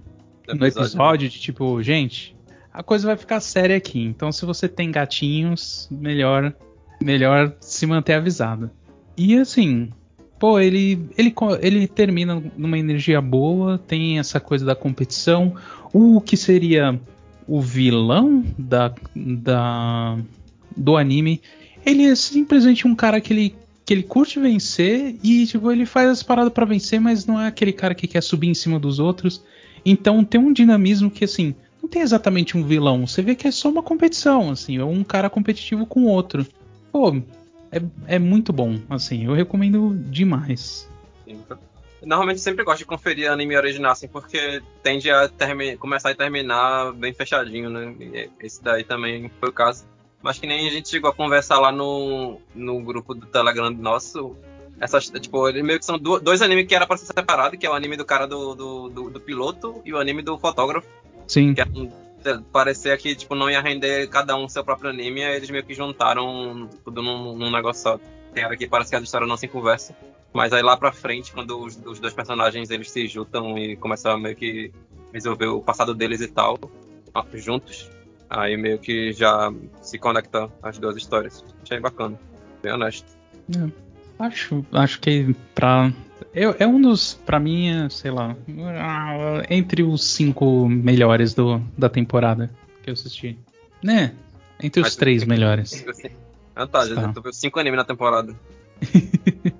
no 0.49 0.67
episódio 0.67 1.29
de 1.29 1.39
tipo, 1.39 1.83
gente, 1.83 2.37
a 2.73 2.83
coisa 2.83 3.07
vai 3.07 3.17
ficar 3.17 3.41
séria 3.41 3.77
aqui. 3.77 4.01
Então, 4.01 4.31
se 4.31 4.45
você 4.45 4.69
tem 4.69 4.91
gatinhos, 4.91 5.89
melhor, 5.91 6.55
melhor 7.03 7.55
se 7.61 7.87
manter 7.87 8.15
avisado. 8.15 8.71
E 9.17 9.37
assim, 9.37 9.91
pô, 10.39 10.59
ele, 10.59 11.07
ele, 11.19 11.35
ele 11.61 11.87
termina 11.87 12.43
numa 12.57 12.79
energia 12.79 13.21
boa, 13.21 13.79
tem 13.79 14.19
essa 14.19 14.41
coisa 14.41 14.65
da 14.65 14.75
competição. 14.75 15.55
O 15.93 16.21
que 16.21 16.37
seria 16.37 16.99
o 17.47 17.61
vilão 17.61 18.45
da, 18.57 18.95
da 19.15 20.17
do 20.77 20.97
anime, 20.97 21.43
ele 21.85 22.05
é 22.05 22.15
simplesmente 22.15 22.87
um 22.87 22.95
cara 22.95 23.21
que 23.21 23.33
ele, 23.33 23.55
que 23.85 23.93
ele 23.93 24.03
curte 24.03 24.39
vencer 24.39 25.17
e 25.23 25.47
tipo, 25.47 25.71
ele 25.71 25.85
faz 25.85 26.09
as 26.09 26.23
paradas 26.23 26.53
para 26.53 26.65
vencer, 26.65 27.01
mas 27.01 27.27
não 27.27 27.41
é 27.41 27.49
aquele 27.49 27.73
cara 27.73 27.95
que 27.95 28.07
quer 28.07 28.23
subir 28.23 28.49
em 28.49 28.55
cima 28.55 28.79
dos 28.79 28.99
outros. 28.99 29.43
Então 29.85 30.25
tem 30.25 30.41
um 30.41 30.53
dinamismo 30.53 31.11
que 31.11 31.25
assim, 31.25 31.55
tem 31.91 32.03
exatamente 32.03 32.57
um 32.57 32.65
vilão, 32.65 33.07
você 33.07 33.21
vê 33.21 33.35
que 33.35 33.47
é 33.47 33.51
só 33.51 33.69
uma 33.69 33.83
competição, 33.83 34.51
assim, 34.51 34.79
é 34.79 34.85
um 34.85 35.05
cara 35.05 35.29
competitivo 35.29 35.85
com 35.85 36.05
outro. 36.05 36.47
Pô, 36.93 37.15
é, 37.71 37.83
é 38.07 38.19
muito 38.19 38.53
bom, 38.53 38.79
assim, 38.89 39.27
eu 39.27 39.35
recomendo 39.35 39.95
demais. 39.97 40.89
Normalmente 42.03 42.41
sempre 42.41 42.65
gosto 42.65 42.79
de 42.79 42.87
conferir 42.87 43.31
anime 43.31 43.57
original, 43.57 43.93
assim, 43.93 44.09
porque 44.09 44.63
tende 44.83 45.11
a 45.11 45.31
começar 45.79 46.11
e 46.11 46.15
terminar 46.15 46.93
bem 46.93 47.13
fechadinho, 47.13 47.69
né? 47.69 47.95
E 48.01 48.31
esse 48.41 48.63
daí 48.63 48.85
também 48.85 49.31
foi 49.39 49.51
o 49.51 49.53
caso. 49.53 49.85
Mas 50.23 50.39
que 50.39 50.47
nem 50.47 50.67
a 50.67 50.71
gente 50.71 50.89
chegou 50.89 51.11
a 51.11 51.15
conversar 51.15 51.59
lá 51.59 51.71
no, 51.71 52.41
no 52.55 52.81
grupo 52.81 53.15
do 53.15 53.27
Telegram 53.27 53.71
nosso. 53.71 54.37
Essas, 54.79 55.11
tipo, 55.11 55.53
meio 55.53 55.79
que 55.79 55.85
são 55.85 55.99
dois 55.99 56.41
animes 56.41 56.67
que 56.67 56.75
era 56.75 56.87
pra 56.87 56.97
ser 56.97 57.05
separado, 57.05 57.57
que 57.59 57.67
é 57.67 57.71
o 57.71 57.75
anime 57.75 57.99
do 57.99 58.05
cara 58.05 58.27
do, 58.27 58.55
do, 58.55 58.89
do, 58.89 59.11
do 59.11 59.21
piloto 59.21 59.83
e 59.85 59.93
o 59.93 59.99
anime 59.99 60.23
do 60.23 60.39
fotógrafo. 60.39 60.89
Sim. 61.31 61.55
Que 61.55 61.61
é, 61.61 62.39
parecia 62.53 62.97
que 62.97 63.15
tipo, 63.15 63.37
não 63.37 63.49
ia 63.49 63.61
render 63.61 64.09
cada 64.09 64.37
um 64.37 64.49
seu 64.49 64.65
próprio 64.65 64.91
anime, 64.91 65.21
e 65.21 65.37
eles 65.37 65.49
meio 65.49 65.65
que 65.65 65.75
juntaram 65.75 66.69
tudo 66.85 67.01
num, 67.01 67.37
num 67.37 67.51
negócio 67.53 67.83
só. 67.83 68.01
Tem 68.35 68.45
hora 68.45 68.57
que 68.57 68.69
parece 68.69 68.91
que 68.91 68.97
a 68.97 69.01
história 69.01 69.27
não 69.27 69.37
se 69.37 69.47
conversa. 69.47 69.95
Mas 70.33 70.53
aí 70.53 70.63
lá 70.63 70.77
pra 70.77 70.93
frente, 70.93 71.33
quando 71.33 71.59
os, 71.59 71.81
os, 71.85 72.01
dois 72.01 72.13
personagens 72.13 72.71
eles 72.71 72.91
se 72.91 73.07
juntam 73.07 73.57
e 73.57 73.77
começam 73.77 74.13
a 74.13 74.19
meio 74.19 74.35
que 74.35 74.73
resolver 75.13 75.47
o 75.47 75.61
passado 75.61 75.95
deles 75.95 76.21
e 76.21 76.29
tal, 76.29 76.59
juntos, 77.35 77.91
aí 78.29 78.57
meio 78.57 78.79
que 78.79 79.13
já 79.13 79.53
se 79.81 79.99
conecta 79.99 80.49
as 80.63 80.79
duas 80.79 80.97
histórias. 80.97 81.45
Achei 81.63 81.81
bacana, 81.81 82.19
bem 82.63 82.73
honesto. 82.73 83.07
É, 83.57 83.71
acho, 84.25 84.65
acho 84.73 85.01
que 85.01 85.35
pra. 85.55 85.93
É, 86.33 86.63
é 86.63 86.67
um 86.67 86.81
dos, 86.81 87.15
pra 87.15 87.41
mim, 87.41 87.69
é, 87.69 87.89
sei 87.89 88.11
lá, 88.11 88.37
entre 89.49 89.83
os 89.83 90.05
cinco 90.05 90.69
melhores 90.69 91.35
do, 91.35 91.59
da 91.77 91.89
temporada 91.89 92.51
que 92.83 92.91
eu 92.91 92.95
assisti. 92.95 93.37
Né? 93.83 94.13
Entre 94.63 94.81
os 94.81 94.89
Mas, 94.89 94.97
três 94.97 95.25
melhores. 95.25 95.85
Ah 96.55 96.67
tá, 96.67 96.87
já 96.87 96.95
tá. 96.95 97.13
tô 97.13 97.33
cinco 97.33 97.59
animes 97.59 97.79
na 97.79 97.85
temporada. 97.85 98.35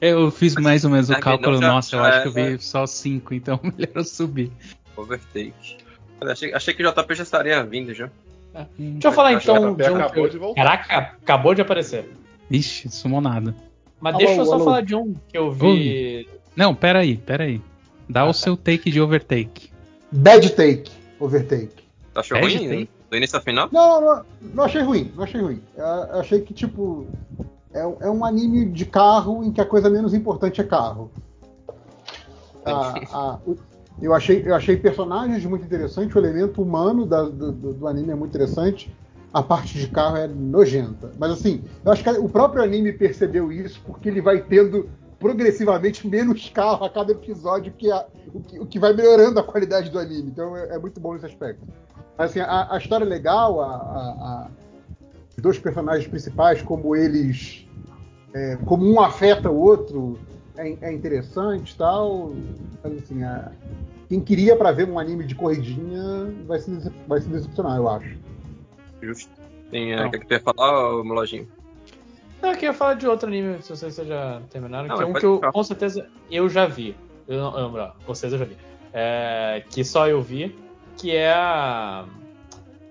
eu 0.00 0.30
fiz 0.30 0.54
mais 0.56 0.84
ou 0.84 0.90
menos 0.90 1.08
o 1.08 1.18
cálculo, 1.18 1.60
já, 1.60 1.68
nossa, 1.68 1.96
eu 1.96 2.04
acho 2.04 2.22
que 2.22 2.28
eu 2.28 2.32
vi 2.32 2.62
só 2.62 2.86
5, 2.86 3.34
então 3.34 3.58
melhor 3.62 3.92
eu 3.94 4.04
subir. 4.04 4.52
Overtake. 4.96 5.78
Achei, 6.20 6.52
achei 6.52 6.74
que 6.74 6.84
o 6.84 6.92
JP 6.92 7.14
já 7.14 7.22
estaria 7.22 7.64
vindo 7.64 7.94
já. 7.94 8.10
É. 8.54 8.66
Deixa 8.78 9.08
eu 9.08 9.12
falar 9.12 9.32
então 9.32 9.74
de. 9.74 9.84
Acabou 9.84 10.28
de 10.28 10.38
voltar. 10.38 10.62
Caraca, 10.62 10.96
acabou 11.22 11.54
de 11.54 11.62
aparecer. 11.62 12.10
Ixi, 12.50 12.90
sumou 12.90 13.20
nada. 13.20 13.54
Mas 14.00 14.14
alô, 14.14 14.24
deixa 14.24 14.40
eu 14.40 14.46
só 14.46 14.54
alô. 14.54 14.64
falar 14.64 14.82
de 14.82 14.94
um 14.94 15.14
que 15.28 15.36
eu 15.36 15.52
vi. 15.52 15.66
Oi. 15.66 16.28
Não, 16.56 16.74
pera 16.74 17.00
aí, 17.00 17.16
pera 17.16 17.44
aí. 17.44 17.60
Dá 18.08 18.22
ah, 18.22 18.24
o 18.24 18.28
tá. 18.28 18.32
seu 18.32 18.56
take 18.56 18.90
de 18.90 19.00
overtake. 19.00 19.70
Bad 20.10 20.50
take, 20.50 20.90
overtake. 21.18 21.84
Tá 22.12 22.20
achou 22.20 22.40
Bad 22.40 22.56
ruim? 22.56 22.68
Take? 22.68 22.90
Do 23.10 23.16
início 23.16 23.36
ao 23.36 23.42
final? 23.42 23.68
Não, 23.72 24.00
não, 24.00 24.24
não 24.54 24.64
achei 24.64 24.82
ruim, 24.82 25.12
não 25.16 25.24
achei 25.24 25.40
ruim. 25.40 25.60
Eu 25.76 26.20
achei 26.20 26.40
que, 26.40 26.54
tipo, 26.54 27.06
é, 27.72 27.80
é, 27.80 28.10
um 28.10 28.24
anime 28.24 28.66
de 28.66 28.84
carro 28.84 29.44
em 29.44 29.52
que 29.52 29.60
a 29.60 29.64
coisa 29.64 29.88
menos 29.88 30.14
importante 30.14 30.60
é 30.60 30.64
carro. 30.64 31.10
A, 32.64 32.70
a, 33.16 33.38
o, 33.46 33.56
eu, 34.00 34.14
achei, 34.14 34.42
eu 34.44 34.54
achei 34.54 34.76
personagens 34.76 35.44
muito 35.44 35.64
interessantes, 35.64 36.14
o 36.14 36.18
elemento 36.18 36.62
humano 36.62 37.06
da, 37.06 37.22
do, 37.22 37.52
do, 37.52 37.86
anime 37.86 38.10
é 38.10 38.14
muito 38.14 38.30
interessante, 38.30 38.92
a 39.32 39.42
parte 39.42 39.78
de 39.78 39.88
carro 39.88 40.16
é 40.16 40.26
nojenta. 40.26 41.12
Mas 41.18 41.32
assim, 41.32 41.62
eu 41.84 41.92
acho 41.92 42.02
que 42.02 42.10
o 42.10 42.28
próprio 42.28 42.62
anime 42.62 42.92
percebeu 42.92 43.52
isso 43.52 43.80
porque 43.86 44.08
ele 44.08 44.20
vai 44.20 44.42
tendo 44.42 44.88
progressivamente 45.18 46.08
menos 46.08 46.48
carro 46.48 46.84
a 46.84 46.90
cada 46.90 47.12
episódio, 47.12 47.72
que 47.72 47.90
a, 47.92 48.06
o, 48.32 48.40
que, 48.40 48.58
o, 48.58 48.66
que, 48.66 48.78
vai 48.78 48.92
melhorando 48.94 49.38
a 49.38 49.42
qualidade 49.42 49.90
do 49.90 49.98
anime. 49.98 50.30
Então 50.30 50.56
é, 50.56 50.74
é 50.74 50.78
muito 50.78 50.98
bom 50.98 51.12
nesse 51.12 51.26
aspecto. 51.26 51.62
Mas 52.16 52.30
assim, 52.30 52.40
a, 52.40 52.68
a 52.74 52.78
história 52.78 53.04
é 53.04 53.08
legal, 53.08 53.60
a, 53.60 54.50
os 55.30 55.42
dois 55.42 55.58
personagens 55.58 56.08
principais, 56.08 56.62
como 56.62 56.96
eles. 56.96 57.66
É, 58.32 58.56
como 58.64 58.86
um 58.86 59.00
afeta 59.00 59.50
o 59.50 59.58
outro, 59.58 60.18
é, 60.56 60.76
é 60.80 60.92
interessante 60.92 61.76
tal. 61.76 62.32
Mas, 62.82 63.02
assim, 63.02 63.22
a, 63.22 63.52
quem 64.08 64.20
queria 64.20 64.56
para 64.56 64.72
ver 64.72 64.88
um 64.88 64.98
anime 64.98 65.24
de 65.24 65.34
corridinha 65.34 66.32
vai 66.46 66.58
se, 66.58 66.92
vai 67.06 67.20
se 67.20 67.28
decepcionar, 67.28 67.76
eu 67.76 67.88
acho. 67.88 68.18
Justo. 69.02 69.30
Tem, 69.70 69.92
é, 69.92 70.04
o 70.04 70.10
que 70.10 70.26
tu 70.26 70.32
ia 70.32 70.40
falar, 70.40 71.04
Molojinho? 71.04 71.48
Não, 72.42 72.50
eu 72.50 72.54
queria 72.54 72.72
falar 72.72 72.94
de 72.94 73.06
outro 73.06 73.28
anime, 73.28 73.62
se 73.62 73.70
vocês 73.70 73.94
já 73.96 74.40
terminaram, 74.50 74.88
não, 74.88 74.96
que 74.96 75.02
é 75.02 75.06
um 75.06 75.12
que 75.12 75.26
eu, 75.26 75.40
com 75.40 75.62
certeza 75.62 76.08
eu 76.30 76.48
já 76.48 76.66
vi. 76.66 76.96
Eu, 77.28 77.36
eu, 77.38 77.76
eu, 77.76 77.90
com 78.04 78.14
certeza 78.14 78.36
eu 78.36 78.38
já 78.40 78.44
vi. 78.46 78.56
É, 78.92 79.62
que 79.70 79.84
só 79.84 80.08
eu 80.08 80.20
vi, 80.20 80.56
que 80.96 81.14
é 81.14 81.32
a. 81.32 82.06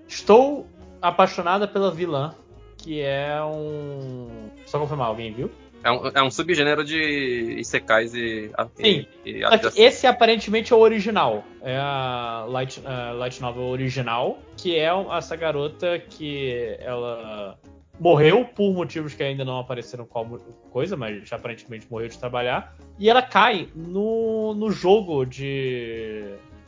Estou 0.08 0.68
apaixonada 1.02 1.68
pela 1.68 1.92
vilã, 1.92 2.34
que 2.78 3.02
é 3.02 3.42
um. 3.44 4.50
Só 4.66 4.80
confirmar, 4.80 5.08
alguém 5.08 5.34
viu? 5.34 5.52
É 5.84 5.92
um, 5.92 6.08
é 6.08 6.24
um 6.24 6.30
subgênero 6.30 6.84
de 6.84 7.56
Isekais 7.60 8.14
e. 8.14 8.52
Sim. 8.76 9.06
E, 9.26 9.42
e 9.42 9.44
esse 9.78 10.06
aparentemente 10.06 10.74
é 10.74 10.76
o 10.76 10.80
original. 10.80 11.44
É 11.62 11.78
a 11.78 12.46
Light, 12.48 12.80
uh, 12.80 13.18
Light 13.18 13.42
Novel 13.42 13.64
original, 13.64 14.40
que 14.58 14.78
é 14.78 14.90
essa 15.18 15.36
garota 15.36 15.98
que 15.98 16.76
ela 16.80 17.58
morreu 18.00 18.46
por 18.46 18.74
motivos 18.74 19.14
que 19.14 19.24
ainda 19.24 19.44
não 19.46 19.60
apareceram 19.60 20.06
qual 20.06 20.26
coisa, 20.70 20.96
mas 20.96 21.32
aparentemente 21.32 21.88
morreu 21.90 22.10
de 22.10 22.18
trabalhar. 22.18 22.76
E 22.98 23.10
ela 23.10 23.22
cai 23.22 23.70
no, 23.76 24.54
no 24.54 24.72
jogo 24.72 25.26
de, 25.26 26.26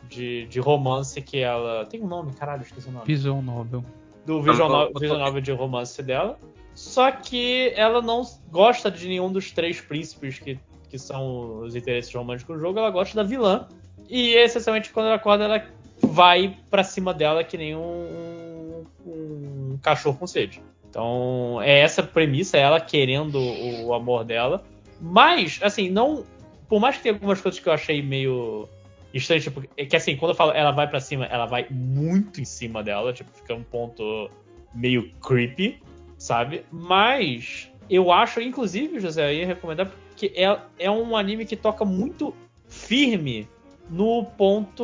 de, 0.07 0.45
de 0.45 0.59
romance 0.59 1.21
que 1.21 1.39
ela. 1.39 1.85
Tem 1.85 2.01
um 2.01 2.07
nome, 2.07 2.33
caralho, 2.33 2.61
esqueci 2.61 2.87
o 2.87 2.91
nome. 2.91 3.05
Visual 3.05 3.41
Novel 3.41 3.83
do 4.25 4.41
visual, 4.41 4.91
no, 4.91 4.99
visual 4.99 5.19
novel 5.19 5.41
de 5.41 5.51
romance 5.51 6.01
dela. 6.01 6.39
Só 6.73 7.11
que 7.11 7.73
ela 7.75 8.01
não 8.01 8.23
gosta 8.49 8.89
de 8.89 9.07
nenhum 9.07 9.31
dos 9.31 9.51
três 9.51 9.81
príncipes 9.81 10.39
que, 10.39 10.59
que 10.89 10.97
são 10.97 11.59
os 11.59 11.75
interesses 11.75 12.13
românticos 12.13 12.55
do 12.55 12.61
jogo, 12.61 12.79
ela 12.79 12.89
gosta 12.89 13.15
da 13.15 13.23
vilã. 13.23 13.67
E 14.09 14.33
essencialmente 14.35 14.91
quando 14.91 15.07
ela 15.07 15.15
acorda, 15.15 15.45
ela 15.45 15.65
vai 16.01 16.57
para 16.69 16.83
cima 16.83 17.13
dela 17.13 17.43
que 17.43 17.57
nem 17.57 17.75
um, 17.75 18.85
um, 19.05 19.79
cachorro 19.81 20.17
com 20.17 20.27
sede. 20.27 20.61
Então 20.89 21.61
é 21.61 21.79
essa 21.79 22.03
premissa, 22.03 22.57
é 22.57 22.61
ela 22.61 22.79
querendo 22.79 23.35
o, 23.37 23.87
o 23.87 23.93
amor 23.93 24.23
dela. 24.23 24.63
Mas, 24.99 25.59
assim, 25.63 25.89
não. 25.89 26.25
Por 26.67 26.79
mais 26.79 26.95
que 26.95 27.03
tenha 27.03 27.15
algumas 27.15 27.41
coisas 27.41 27.59
que 27.59 27.67
eu 27.67 27.73
achei 27.73 28.01
meio 28.01 28.67
estranho, 29.13 29.41
tipo, 29.41 29.63
é 29.75 29.85
que 29.85 29.95
assim, 29.95 30.15
quando 30.15 30.31
eu 30.31 30.35
falo 30.35 30.51
ela 30.51 30.71
vai 30.71 30.87
para 30.87 31.01
cima, 31.01 31.25
ela 31.25 31.45
vai 31.45 31.67
muito 31.69 32.39
em 32.39 32.45
cima 32.45 32.81
dela, 32.81 33.11
tipo, 33.11 33.29
fica 33.33 33.53
um 33.53 33.63
ponto 33.63 34.29
meio 34.73 35.11
creepy, 35.21 35.81
sabe? 36.21 36.63
Mas 36.71 37.71
eu 37.89 38.11
acho, 38.11 38.39
inclusive, 38.39 38.99
José, 38.99 39.27
eu 39.27 39.33
ia 39.39 39.47
recomendar 39.47 39.87
porque 39.87 40.31
é, 40.35 40.59
é 40.77 40.91
um 40.91 41.17
anime 41.17 41.45
que 41.45 41.55
toca 41.55 41.83
muito 41.83 42.35
firme 42.67 43.49
no 43.89 44.23
ponto 44.37 44.83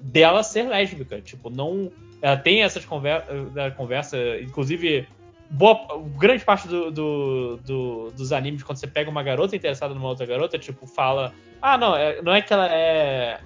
dela 0.00 0.42
ser 0.42 0.62
lésbica, 0.62 1.20
tipo, 1.20 1.50
não 1.50 1.92
ela 2.22 2.38
tem 2.38 2.62
essas 2.62 2.86
conversas, 2.86 3.28
conversa, 3.76 4.16
inclusive 4.40 5.06
boa, 5.50 5.78
grande 6.18 6.42
parte 6.44 6.66
do, 6.66 6.90
do, 6.90 7.56
do, 7.58 8.10
dos 8.12 8.32
animes, 8.32 8.62
quando 8.62 8.78
você 8.78 8.86
pega 8.86 9.10
uma 9.10 9.22
garota 9.22 9.54
interessada 9.54 9.94
numa 9.94 10.08
outra 10.08 10.24
garota, 10.24 10.58
tipo, 10.58 10.86
fala. 10.86 11.34
Ah, 11.60 11.76
não, 11.76 11.94
é, 11.94 12.22
não 12.22 12.34
é 12.34 12.40
que 12.40 12.52
ela 12.52 12.66
é 12.72 13.38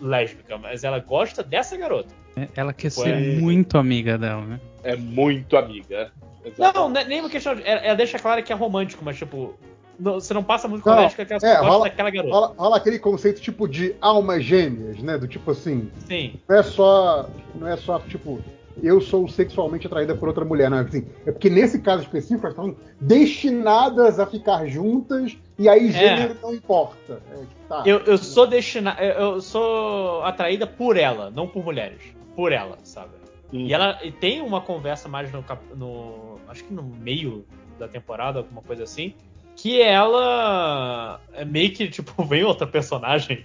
lésbica, 0.00 0.58
mas 0.58 0.84
ela 0.84 0.98
gosta 0.98 1.42
dessa 1.42 1.76
garota. 1.76 2.14
É, 2.36 2.46
Ela 2.54 2.72
quer 2.72 2.88
Ué. 2.88 2.90
ser 2.90 3.40
muito 3.40 3.78
amiga 3.78 4.18
dela, 4.18 4.42
né? 4.44 4.60
É 4.82 4.96
muito 4.96 5.56
amiga. 5.56 6.12
Não, 6.58 6.88
não 6.88 7.00
é 7.00 7.04
nem 7.04 7.20
uma 7.20 7.30
questão. 7.30 7.54
De, 7.54 7.62
ela, 7.64 7.80
ela 7.80 7.94
deixa 7.96 8.18
claro 8.18 8.42
que 8.42 8.52
é 8.52 8.56
romântico, 8.56 9.04
mas 9.04 9.16
tipo. 9.16 9.54
não- 9.98 10.14
você 10.14 10.34
não 10.34 10.42
passa 10.42 10.66
muito 10.66 10.82
com 10.82 10.90
Não, 10.90 10.98
a 10.98 11.00
lésbica 11.02 11.24
que 11.24 11.32
ela 11.32 11.40
só 11.40 11.46
é, 11.46 11.56
rola- 11.58 11.84
daquela 11.84 12.10
garota. 12.10 12.34
Rola, 12.34 12.54
rola 12.56 12.76
aquele 12.76 12.98
conceito 12.98 13.40
tipo 13.40 13.68
de 13.68 13.94
almas 14.00 14.42
gêmeas, 14.44 14.98
né? 15.02 15.16
Do 15.16 15.28
tipo 15.28 15.50
assim, 15.52 15.90
Sim. 16.08 16.40
não 16.48 16.56
é 16.56 16.62
só. 16.62 17.28
Não 17.54 17.68
é 17.68 17.76
só, 17.76 18.00
tipo, 18.00 18.40
eu 18.82 19.00
sou 19.00 19.28
sexualmente 19.28 19.86
atraída 19.86 20.16
por 20.16 20.26
outra 20.26 20.44
mulher, 20.44 20.68
não. 20.68 20.78
Assim, 20.78 21.06
é 21.24 21.30
porque 21.30 21.48
nesse 21.48 21.80
caso 21.80 22.02
específico 22.02 22.44
elas 22.46 22.56
estão 22.58 22.76
destinadas 23.00 24.18
a 24.18 24.26
ficar 24.26 24.66
juntas 24.66 25.36
e 25.58 25.68
aí 25.68 25.92
gênero 25.92 26.36
não 26.42 26.52
importa. 26.54 27.20
É, 27.32 27.44
tá. 27.68 27.82
Eu, 27.86 28.00
eu 28.00 28.18
sou 28.18 28.46
destinada. 28.48 29.00
Eu 29.02 29.40
sou 29.40 30.22
atraída 30.24 30.66
por 30.66 30.96
ela, 30.96 31.30
não 31.30 31.46
por 31.46 31.64
mulheres. 31.64 32.00
Por 32.34 32.50
ela, 32.50 32.78
sabe? 32.82 33.10
Hum. 33.52 33.66
E 33.66 33.72
ela 33.72 33.98
e 34.02 34.10
tem 34.10 34.40
uma 34.40 34.60
conversa 34.60 35.08
mais 35.08 35.30
no, 35.30 35.44
no. 35.76 36.40
Acho 36.48 36.64
que 36.64 36.72
no 36.72 36.82
meio 36.82 37.46
da 37.78 37.86
temporada, 37.86 38.38
alguma 38.38 38.62
coisa 38.62 38.84
assim. 38.84 39.14
Que 39.54 39.82
ela. 39.82 41.20
É 41.32 41.44
meio 41.44 41.72
que, 41.72 41.88
tipo, 41.88 42.22
vem 42.24 42.42
outra 42.44 42.66
personagem. 42.66 43.44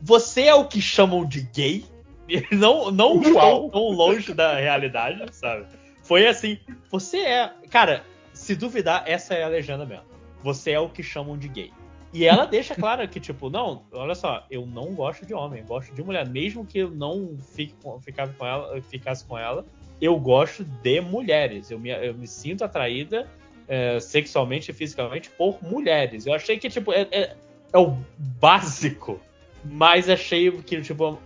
Você 0.00 0.42
é 0.42 0.54
o 0.54 0.66
que 0.66 0.80
chamam 0.80 1.26
de 1.26 1.42
gay. 1.42 1.84
Não, 2.52 2.90
não 2.90 3.20
estou 3.20 3.68
tão 3.68 3.90
longe 3.90 4.32
da 4.32 4.54
realidade, 4.54 5.26
sabe? 5.34 5.66
Foi 6.02 6.26
assim. 6.26 6.56
Você 6.88 7.18
é. 7.18 7.52
Cara, 7.68 8.04
se 8.32 8.54
duvidar, 8.54 9.02
essa 9.06 9.34
é 9.34 9.42
a 9.42 9.48
legenda 9.48 9.84
mesmo. 9.84 10.04
Você 10.42 10.70
é 10.70 10.80
o 10.80 10.88
que 10.88 11.02
chamam 11.02 11.36
de 11.36 11.48
gay. 11.48 11.72
E 12.12 12.26
ela 12.26 12.44
deixa 12.44 12.74
claro 12.74 13.06
que, 13.08 13.18
tipo, 13.18 13.48
não, 13.48 13.84
olha 13.90 14.14
só, 14.14 14.44
eu 14.50 14.66
não 14.66 14.94
gosto 14.94 15.24
de 15.24 15.32
homem, 15.32 15.64
gosto 15.64 15.94
de 15.94 16.02
mulher. 16.02 16.28
Mesmo 16.28 16.66
que 16.66 16.78
eu 16.78 16.90
não 16.90 17.38
fique 17.54 17.74
com 17.82 18.46
ela, 18.46 18.80
ficasse 18.82 19.24
com 19.24 19.38
ela, 19.38 19.64
eu 20.00 20.18
gosto 20.18 20.62
de 20.62 21.00
mulheres. 21.00 21.70
Eu 21.70 21.78
me, 21.78 21.88
eu 21.90 22.12
me 22.12 22.26
sinto 22.26 22.64
atraída 22.64 23.26
é, 23.66 23.98
sexualmente 23.98 24.70
e 24.70 24.74
fisicamente 24.74 25.30
por 25.30 25.62
mulheres. 25.62 26.26
Eu 26.26 26.34
achei 26.34 26.58
que, 26.58 26.68
tipo, 26.68 26.92
é, 26.92 27.08
é, 27.10 27.36
é 27.72 27.78
o 27.78 27.96
básico, 28.38 29.18
mas 29.64 30.10
achei 30.10 30.50
que, 30.50 30.82
tipo, 30.82 31.18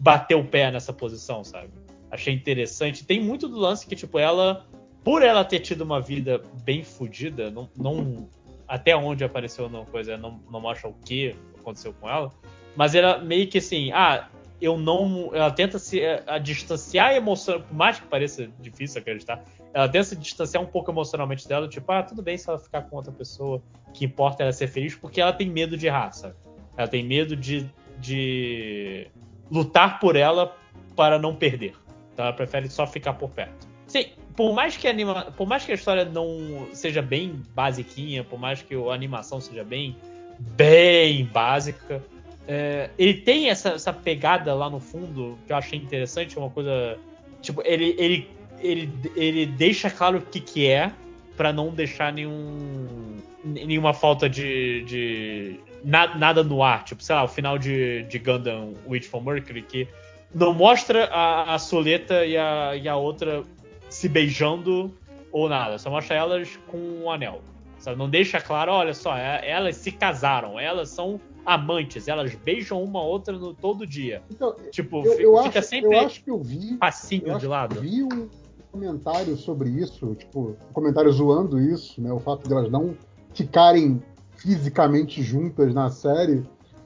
bateu 0.00 0.40
o 0.40 0.44
pé 0.44 0.70
nessa 0.72 0.92
posição, 0.92 1.44
sabe? 1.44 1.68
Achei 2.10 2.34
interessante. 2.34 3.04
Tem 3.04 3.22
muito 3.22 3.46
do 3.46 3.56
lance 3.56 3.86
que, 3.86 3.94
tipo, 3.94 4.18
ela, 4.18 4.66
por 5.04 5.22
ela 5.22 5.44
ter 5.44 5.60
tido 5.60 5.82
uma 5.82 6.00
vida 6.00 6.42
bem 6.64 6.82
fodida, 6.82 7.50
não, 7.50 7.68
não 7.76 8.28
até 8.68 8.94
onde 8.94 9.24
apareceu 9.24 9.66
uma 9.66 9.84
coisa, 9.86 10.16
não, 10.16 10.40
não 10.50 10.60
mostra 10.60 10.88
o 10.88 10.94
que 10.94 11.34
aconteceu 11.58 11.94
com 11.94 12.08
ela, 12.08 12.32
mas 12.76 12.94
ela 12.94 13.18
meio 13.18 13.48
que 13.48 13.58
assim, 13.58 13.90
ah, 13.92 14.28
eu 14.60 14.76
não. 14.76 15.30
Ela 15.32 15.50
tenta 15.50 15.78
se 15.78 16.00
eh, 16.00 16.22
a 16.26 16.38
distanciar 16.38 17.14
emocionalmente, 17.14 17.68
por 17.68 17.76
mais 17.76 18.00
que 18.00 18.06
pareça 18.06 18.48
difícil 18.60 19.00
acreditar, 19.00 19.42
ela 19.72 19.88
tenta 19.88 20.04
se 20.04 20.16
distanciar 20.16 20.62
um 20.62 20.66
pouco 20.66 20.90
emocionalmente 20.90 21.48
dela, 21.48 21.68
tipo, 21.68 21.90
ah, 21.90 22.02
tudo 22.02 22.22
bem 22.22 22.36
se 22.36 22.48
ela 22.48 22.58
ficar 22.58 22.82
com 22.82 22.96
outra 22.96 23.12
pessoa, 23.12 23.62
que 23.94 24.04
importa 24.04 24.42
ela 24.42 24.52
ser 24.52 24.68
feliz, 24.68 24.94
porque 24.94 25.20
ela 25.20 25.32
tem 25.32 25.48
medo 25.48 25.76
de 25.76 25.88
raça. 25.88 26.36
Ela 26.76 26.88
tem 26.88 27.04
medo 27.04 27.34
de, 27.34 27.68
de 27.98 29.08
lutar 29.50 29.98
por 29.98 30.16
ela 30.16 30.56
para 30.94 31.18
não 31.18 31.34
perder. 31.34 31.74
Então 32.12 32.24
ela 32.24 32.34
prefere 32.34 32.68
só 32.68 32.86
ficar 32.86 33.14
por 33.14 33.30
perto. 33.30 33.68
Sim, 33.86 34.06
por 34.38 34.54
mais 34.54 34.76
que 34.76 34.86
a 34.86 34.90
anima, 34.90 35.32
por 35.36 35.48
mais 35.48 35.64
que 35.64 35.72
a 35.72 35.74
história 35.74 36.04
não 36.04 36.68
seja 36.72 37.02
bem 37.02 37.42
basiquinha, 37.56 38.22
por 38.22 38.38
mais 38.38 38.62
que 38.62 38.72
a 38.72 38.94
animação 38.94 39.40
seja 39.40 39.64
bem 39.64 39.96
bem 40.38 41.24
básica, 41.24 42.00
é, 42.46 42.88
ele 42.96 43.14
tem 43.14 43.50
essa, 43.50 43.70
essa 43.70 43.92
pegada 43.92 44.54
lá 44.54 44.70
no 44.70 44.78
fundo 44.78 45.36
que 45.44 45.52
eu 45.52 45.56
achei 45.56 45.76
interessante, 45.76 46.38
uma 46.38 46.50
coisa 46.50 46.96
tipo 47.42 47.60
ele 47.64 47.96
ele 47.98 48.30
ele, 48.60 48.88
ele 49.16 49.44
deixa 49.44 49.90
claro 49.90 50.18
o 50.18 50.22
que 50.22 50.38
que 50.38 50.68
é 50.68 50.92
para 51.36 51.52
não 51.52 51.70
deixar 51.70 52.12
nenhum 52.12 53.16
nenhuma 53.44 53.92
falta 53.92 54.28
de, 54.28 54.84
de 54.84 55.60
na- 55.82 56.14
nada 56.16 56.44
no 56.44 56.62
ar, 56.62 56.84
tipo, 56.84 57.02
sei 57.02 57.16
lá, 57.16 57.24
o 57.24 57.28
final 57.28 57.58
de, 57.58 58.04
de 58.04 58.20
Gundam 58.20 58.74
Witch 58.86 59.06
from 59.06 59.22
Mercury 59.22 59.62
que 59.62 59.88
não 60.32 60.54
mostra 60.54 61.06
a, 61.06 61.54
a 61.54 61.58
Soleta 61.58 62.24
e 62.24 62.36
a, 62.36 62.76
e 62.76 62.88
a 62.88 62.94
outra 62.96 63.42
se 63.88 64.08
beijando 64.08 64.90
ou 65.32 65.48
nada, 65.48 65.78
só 65.78 65.90
mostra 65.90 66.16
elas 66.16 66.58
com 66.68 66.78
um 66.78 67.10
anel. 67.10 67.40
Sabe? 67.78 67.96
Não 67.96 68.08
deixa 68.10 68.40
claro, 68.40 68.72
olha 68.72 68.92
só, 68.94 69.16
é- 69.16 69.48
elas 69.48 69.76
se 69.76 69.92
casaram, 69.92 70.58
elas 70.58 70.88
são 70.88 71.20
amantes, 71.46 72.08
elas 72.08 72.34
beijam 72.34 72.82
uma 72.82 73.02
outra 73.02 73.38
no, 73.38 73.54
todo 73.54 73.86
dia. 73.86 74.22
Então, 74.30 74.54
Tipo, 74.70 75.04
eu, 75.06 75.14
eu 75.20 75.42
fica 75.44 75.60
acho, 75.60 75.68
sempre 75.68 75.94
eu 75.96 76.00
acho 76.06 76.22
que 76.24 76.30
eu 76.30 76.38
vi. 76.42 76.76
passinho 76.76 77.28
Eu 77.28 77.38
de 77.38 77.46
lado. 77.46 77.80
vi 77.80 78.02
um 78.02 78.28
comentário 78.72 79.36
sobre 79.36 79.70
isso, 79.70 80.14
tipo, 80.16 80.56
um 80.70 80.72
comentário 80.72 81.10
zoando 81.12 81.58
isso, 81.60 82.02
né? 82.02 82.12
O 82.12 82.18
fato 82.20 82.46
de 82.46 82.52
elas 82.52 82.68
não 82.70 82.94
ficarem 83.32 84.02
fisicamente 84.36 85.22
juntas 85.22 85.72
na 85.72 85.88
série. 85.88 86.42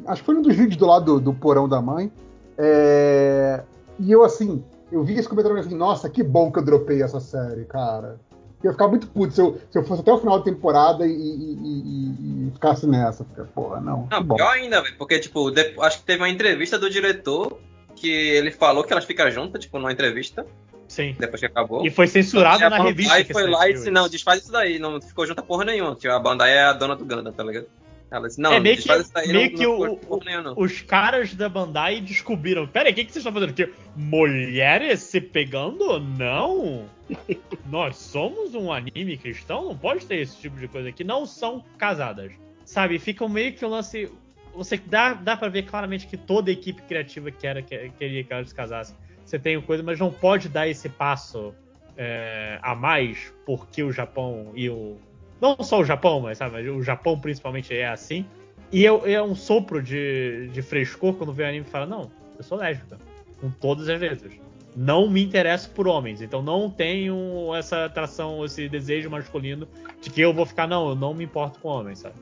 Acho 0.06 0.20
que 0.22 0.26
foi 0.26 0.36
um 0.36 0.42
dos 0.42 0.54
vídeos 0.54 0.76
do 0.76 0.86
lado 0.86 1.14
do, 1.14 1.20
do 1.20 1.34
porão 1.34 1.68
da 1.68 1.80
mãe. 1.80 2.12
É, 2.58 3.62
E 3.98 4.12
eu, 4.12 4.22
assim, 4.24 4.62
eu 4.92 5.02
vi 5.04 5.14
esse 5.14 5.28
comentário 5.28 5.56
e 5.56 5.62
falei 5.62 5.68
assim, 5.68 5.78
nossa, 5.78 6.08
que 6.10 6.22
bom 6.22 6.52
que 6.52 6.58
eu 6.58 6.64
dropei 6.64 7.02
essa 7.02 7.18
série, 7.20 7.64
cara. 7.64 8.20
Eu 8.62 8.68
ia 8.68 8.72
ficar 8.72 8.86
muito 8.86 9.08
puto 9.08 9.32
se 9.34 9.40
eu, 9.40 9.60
se 9.70 9.76
eu 9.78 9.84
fosse 9.84 10.02
até 10.02 10.12
o 10.12 10.18
final 10.18 10.38
da 10.38 10.44
temporada 10.44 11.04
e, 11.04 11.10
e- 11.10 11.14
e- 11.14 12.48
e 12.48 12.50
ficasse 12.52 12.86
nessa. 12.86 13.24
Fica, 13.24 13.44
porra, 13.52 13.80
não. 13.80 14.06
Não, 14.08 14.22
bom. 14.22 14.36
pior 14.36 14.52
ainda, 14.52 14.80
velho, 14.80 14.96
porque, 14.96 15.18
tipo, 15.18 15.50
de- 15.50 15.74
acho 15.80 15.98
que 15.98 16.04
teve 16.04 16.22
uma 16.22 16.28
entrevista 16.28 16.78
do 16.78 16.88
diretor 16.88 17.58
que 17.96 18.08
ele 18.08 18.50
falou 18.52 18.84
que 18.84 18.92
elas 18.92 19.04
ficam 19.04 19.28
juntas, 19.32 19.60
tipo, 19.62 19.78
numa 19.78 19.90
entrevista, 19.92 20.46
Sim. 20.86 21.16
depois 21.18 21.40
que 21.40 21.46
acabou. 21.46 21.84
E 21.84 21.90
foi 21.90 22.06
censurado 22.06 22.60
E 22.60 22.64
a 22.64 22.70
na 22.70 22.82
revista. 22.82 23.24
Que 23.24 23.32
foi 23.32 23.48
lá 23.50 23.68
e 23.68 23.72
disse, 23.72 23.90
não, 23.90 24.08
desfaz 24.08 24.42
isso 24.42 24.52
daí, 24.52 24.78
não 24.78 25.00
ficou 25.00 25.26
junta 25.26 25.42
porra 25.42 25.64
nenhuma. 25.64 25.96
Tipo, 25.96 26.12
a 26.14 26.18
Bandai 26.20 26.52
é 26.52 26.62
a 26.64 26.72
dona 26.72 26.94
do 26.94 27.04
Ganda, 27.04 27.32
tá 27.32 27.42
ligado? 27.42 27.66
Ela 28.12 28.28
disse, 28.28 28.40
não, 28.40 28.52
É, 28.52 28.60
meio 28.60 28.76
que- 28.76 28.88
meio 28.88 29.02
não, 29.32 29.48
que 29.56 29.62
não 29.64 29.94
o- 30.08 30.20
nenhuma, 30.24 30.42
não. 30.42 30.54
Os 30.58 30.82
caras 30.82 31.34
da 31.34 31.48
Bandai 31.48 31.98
descobriram. 32.00 32.66
Pera 32.66 32.88
aí, 32.88 32.92
o 32.92 32.94
que, 32.94 33.04
que 33.06 33.10
vocês 33.12 33.24
estão 33.24 33.32
fazendo 33.32 33.50
aqui? 33.50 33.72
Mulheres 33.96 35.00
se 35.00 35.20
pegando? 35.20 35.98
Não! 35.98 36.86
Nós 37.66 37.96
somos 37.96 38.54
um 38.54 38.70
anime 38.70 39.16
cristão, 39.16 39.64
não 39.64 39.76
pode 39.76 40.04
ter 40.06 40.16
esse 40.16 40.36
tipo 40.38 40.58
de 40.58 40.68
coisa 40.68 40.90
aqui. 40.90 41.02
Não 41.02 41.24
são 41.24 41.64
casadas. 41.78 42.32
Sabe? 42.64 42.98
Fica 42.98 43.26
meio 43.28 43.52
que 43.54 43.64
o 43.64 43.68
lance. 43.68 44.10
Você 44.54 44.76
dá, 44.76 45.14
dá 45.14 45.34
pra 45.36 45.48
ver 45.48 45.62
claramente 45.62 46.06
que 46.06 46.16
toda 46.18 46.50
a 46.50 46.52
equipe 46.52 46.82
criativa 46.82 47.30
quer, 47.30 47.62
quer- 47.62 47.90
queria 47.98 48.22
que 48.22 48.32
elas 48.32 48.50
se 48.50 48.54
casassem. 48.54 48.94
Você 49.24 49.38
tem 49.38 49.58
coisa, 49.62 49.82
mas 49.82 49.98
não 49.98 50.12
pode 50.12 50.48
dar 50.50 50.68
esse 50.68 50.88
passo 50.90 51.54
é, 51.96 52.58
a 52.62 52.74
mais, 52.74 53.32
porque 53.46 53.82
o 53.82 53.90
Japão 53.92 54.52
e 54.54 54.68
o. 54.68 54.96
Não 55.42 55.56
só 55.64 55.80
o 55.80 55.84
Japão, 55.84 56.20
mas 56.20 56.38
sabe, 56.38 56.70
o 56.70 56.80
Japão 56.84 57.18
principalmente 57.18 57.74
é 57.74 57.88
assim. 57.88 58.24
E 58.70 58.86
é, 58.86 59.12
é 59.14 59.20
um 59.20 59.34
sopro 59.34 59.82
de, 59.82 60.48
de 60.52 60.62
frescor 60.62 61.14
quando 61.14 61.32
vê 61.32 61.42
o 61.42 61.48
anime 61.48 61.66
e 61.66 61.68
fala: 61.68 61.84
Não, 61.84 62.12
eu 62.38 62.44
sou 62.44 62.56
lésbica. 62.56 62.96
Com 63.40 63.50
todas 63.50 63.88
as 63.88 64.00
letras. 64.00 64.32
Não 64.76 65.10
me 65.10 65.20
interesso 65.20 65.68
por 65.70 65.88
homens. 65.88 66.22
Então 66.22 66.40
não 66.40 66.70
tenho 66.70 67.52
essa 67.56 67.86
atração, 67.86 68.44
esse 68.44 68.68
desejo 68.68 69.10
masculino 69.10 69.66
de 70.00 70.10
que 70.10 70.20
eu 70.20 70.32
vou 70.32 70.46
ficar, 70.46 70.68
não, 70.68 70.90
eu 70.90 70.94
não 70.94 71.12
me 71.12 71.24
importo 71.24 71.58
com 71.58 71.68
homens, 71.68 71.98
sabe? 71.98 72.14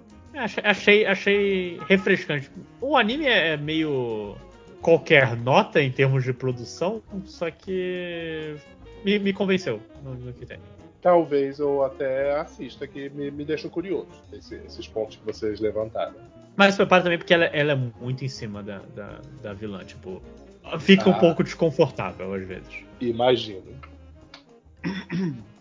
Achei, 0.65 1.05
achei, 1.05 1.79
refrescante. 1.87 2.51
O 2.81 2.97
anime 2.97 3.27
é 3.27 3.55
meio 3.57 4.35
qualquer 4.81 5.37
nota 5.37 5.83
em 5.83 5.91
termos 5.91 6.25
de 6.25 6.33
produção, 6.33 7.03
só 7.27 7.51
que 7.51 8.57
me, 9.05 9.19
me 9.19 9.33
convenceu 9.35 9.79
no, 10.03 10.15
no 10.15 10.33
que 10.33 10.47
tem. 10.47 10.59
Talvez 11.03 11.59
eu 11.59 11.83
até 11.83 12.37
assista, 12.39 12.87
que 12.87 13.09
me, 13.11 13.31
me 13.31 13.45
deixou 13.45 13.71
curioso, 13.71 14.09
esse- 14.33 14.57
esses 14.67 14.87
pontos 14.87 15.17
que 15.17 15.25
vocês 15.25 15.59
levantaram. 15.61 16.15
Mas 16.57 16.77
prepara 16.77 17.03
também 17.03 17.17
porque 17.19 17.33
ela, 17.33 17.47
ela 17.47 17.73
é 17.73 17.75
muito 17.75 18.23
em 18.25 18.29
cima 18.29 18.63
da, 18.63 18.81
da, 18.95 19.21
da 19.43 19.53
vilã, 19.55 19.83
tipo. 19.85 20.21
Fica 20.79 21.09
um 21.09 21.13
Ah. 21.15 21.19
pouco 21.19 21.43
desconfortável 21.43 22.33
às 22.35 22.47
vezes. 22.47 22.85
Imagino. 23.01 23.63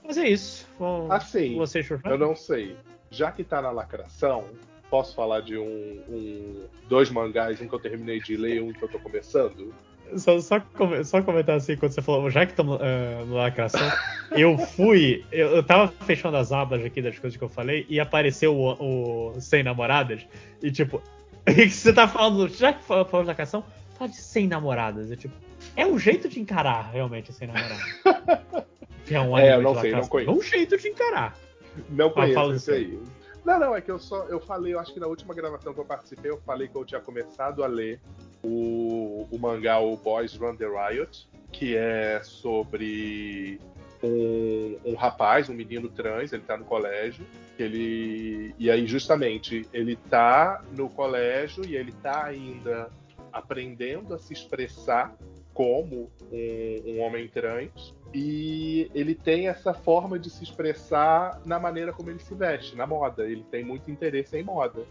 Mas 0.03 0.18
é 0.18 0.28
isso. 0.28 0.68
Assim, 1.10 1.56
vocês 1.56 1.88
eu 1.90 2.18
não 2.18 2.36
sei. 2.36 2.76
Já 3.10 3.32
que 3.32 3.44
tá 3.44 3.61
na 3.61 3.72
lacração, 3.72 4.45
posso 4.90 5.16
falar 5.16 5.41
de 5.41 5.57
um, 5.57 6.02
um- 6.10 6.66
dois 6.88 7.10
mangás, 7.10 7.61
um 7.61 7.68
que 7.68 7.74
eu 7.74 7.80
terminei 7.80 8.20
de 8.20 8.36
ler 8.36 8.56
e 8.57 8.61
um 8.61 8.74
que 8.74 8.84
eu 8.84 8.90
tô 8.90 8.99
começando? 8.99 9.74
Só, 10.18 10.40
só, 10.40 10.61
só 11.03 11.22
comentar 11.22 11.57
assim, 11.57 11.76
quando 11.76 11.91
você 11.91 12.02
falou, 12.02 12.30
já 12.30 12.45
que 12.45 12.53
estamos 12.53 12.77
uh, 12.77 13.26
no 13.26 13.36
lacração, 13.36 13.91
eu 14.31 14.57
fui, 14.57 15.23
eu, 15.31 15.49
eu 15.49 15.64
tava 15.64 15.88
fechando 16.06 16.38
as 16.38 16.52
abas 16.52 16.84
aqui 16.84 17.02
das 17.02 17.18
coisas 17.19 17.38
que 17.38 17.44
eu 17.44 17.49
falei 17.49 17.86
e 17.90 17.99
apareceu 17.99 18.56
o, 18.56 19.34
o 19.36 19.41
Sem 19.41 19.64
Namoradas 19.64 20.26
e 20.61 20.72
tipo, 20.72 20.98
o 20.98 21.02
que 21.53 21.69
você 21.69 21.94
tá 21.94 22.07
falando, 22.07 22.48
já 22.49 22.73
que 22.73 22.84
falou 22.84 23.06
de 23.06 23.27
lacração, 23.27 23.64
fala 23.98 24.10
de 24.10 24.18
Sem 24.18 24.48
Namoradas, 24.48 25.11
é 25.11 25.15
tipo, 25.15 25.34
é 25.76 25.86
um 25.86 25.99
jeito 25.99 26.27
de 26.27 26.40
encarar 26.40 26.90
realmente 26.91 27.31
Sem 27.34 27.48
Namoradas. 27.48 27.80
Que 29.10 29.15
é 29.15 29.22
um 29.22 29.36
É, 29.36 29.56
eu 29.56 29.61
não 29.64 29.73
sei, 29.73 29.91
não 29.91 30.02
lacração. 30.02 30.10
conheço. 30.10 30.30
É 30.30 30.34
um 30.34 30.41
jeito 30.44 30.77
de 30.77 30.88
encarar. 30.88 31.36
Não 31.90 32.11
conheço 32.11 32.53
esse 32.53 32.65
do 32.68 32.76
aí. 32.76 32.99
Não, 33.45 33.60
não, 33.60 33.76
é 33.76 33.82
que 33.82 33.90
eu 33.90 33.99
só 33.99 34.26
eu 34.26 34.40
falei, 34.40 34.74
eu 34.74 34.80
acho 34.80 34.94
que 34.94 34.99
na 34.99 35.07
última 35.07 35.34
gravação 35.34 35.74
que 35.74 35.80
eu 35.80 35.86
participei, 35.86 36.32
eu 36.32 36.40
falei 36.41 36.68
que 36.68 36.76
eu 36.76 36.86
tinha 36.86 37.02
começado 37.02 37.64
a 37.64 37.68
ler 37.68 37.99
o, 38.44 39.28
o 39.32 39.40
mangá 39.40 39.80
o 39.80 39.95
Boys 39.98 40.36
Run 40.36 40.56
the 40.56 40.66
Riot, 40.66 41.28
que 41.52 41.76
é 41.76 42.22
sobre 42.24 43.60
um, 44.03 44.78
um 44.86 44.95
rapaz, 44.95 45.49
um 45.49 45.53
menino 45.53 45.90
trans, 45.90 46.32
ele 46.32 46.44
tá 46.44 46.57
no 46.57 46.66
colégio, 46.66 47.26
ele 47.57 48.53
e 48.57 48.70
aí 48.70 48.86
justamente 48.88 49.68
ele 49.74 49.95
tá 49.95 50.64
no 50.76 50.90
colégio 50.90 51.66
e 51.66 51.76
ele 51.76 51.91
tá 51.91 52.26
ainda 52.26 52.90
aprendendo 53.32 54.14
a 54.14 54.20
se 54.20 54.34
expressar 54.34 55.16
como 55.53 56.10
um, 56.32 56.82
um, 56.86 57.02
homem 57.02 57.28
trans 57.28 57.94
e 58.14 58.90
ele 58.94 59.14
tem 59.14 59.48
essa 59.48 59.73
forma 59.73 60.18
de 60.18 60.30
se 60.30 60.44
expressar 60.44 61.41
na 61.45 61.60
maneira 61.60 61.94
como 61.94 62.10
ele 62.10 62.19
se 62.19 62.34
veste, 62.34 62.76
na 62.76 62.88
moda. 62.88 63.23
Ele 63.23 63.45
tem 63.52 63.64
muito 63.64 63.91
interesse 63.91 64.38
em 64.38 64.44
moda. 64.44 64.84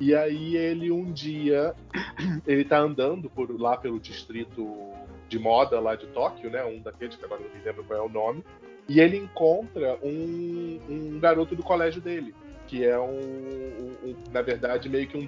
E 0.00 0.14
aí 0.14 0.56
ele 0.56 0.90
um 0.90 1.12
dia 1.12 1.74
ele 2.46 2.64
tá 2.64 2.78
andando 2.78 3.28
por 3.28 3.50
lá 3.60 3.76
pelo 3.76 3.98
distrito 3.98 4.92
de 5.28 5.38
moda 5.38 5.80
lá 5.80 5.96
de 5.96 6.06
Tóquio, 6.08 6.50
né? 6.50 6.64
Um 6.64 6.80
daqueles 6.80 7.16
que 7.16 7.24
agora 7.24 7.40
não 7.42 7.50
me 7.50 7.64
lembro 7.64 7.84
qual 7.84 7.98
é 7.98 8.02
o 8.02 8.08
nome. 8.08 8.44
E 8.88 9.00
ele 9.00 9.16
encontra 9.16 9.98
um, 10.02 10.78
um 10.88 11.18
garoto 11.18 11.56
do 11.56 11.62
colégio 11.62 12.02
dele, 12.02 12.34
que 12.66 12.84
é 12.84 12.98
um, 12.98 13.18
um, 13.18 14.10
um, 14.10 14.14
na 14.30 14.42
verdade, 14.42 14.88
meio 14.88 15.08
que 15.08 15.16
um 15.16 15.26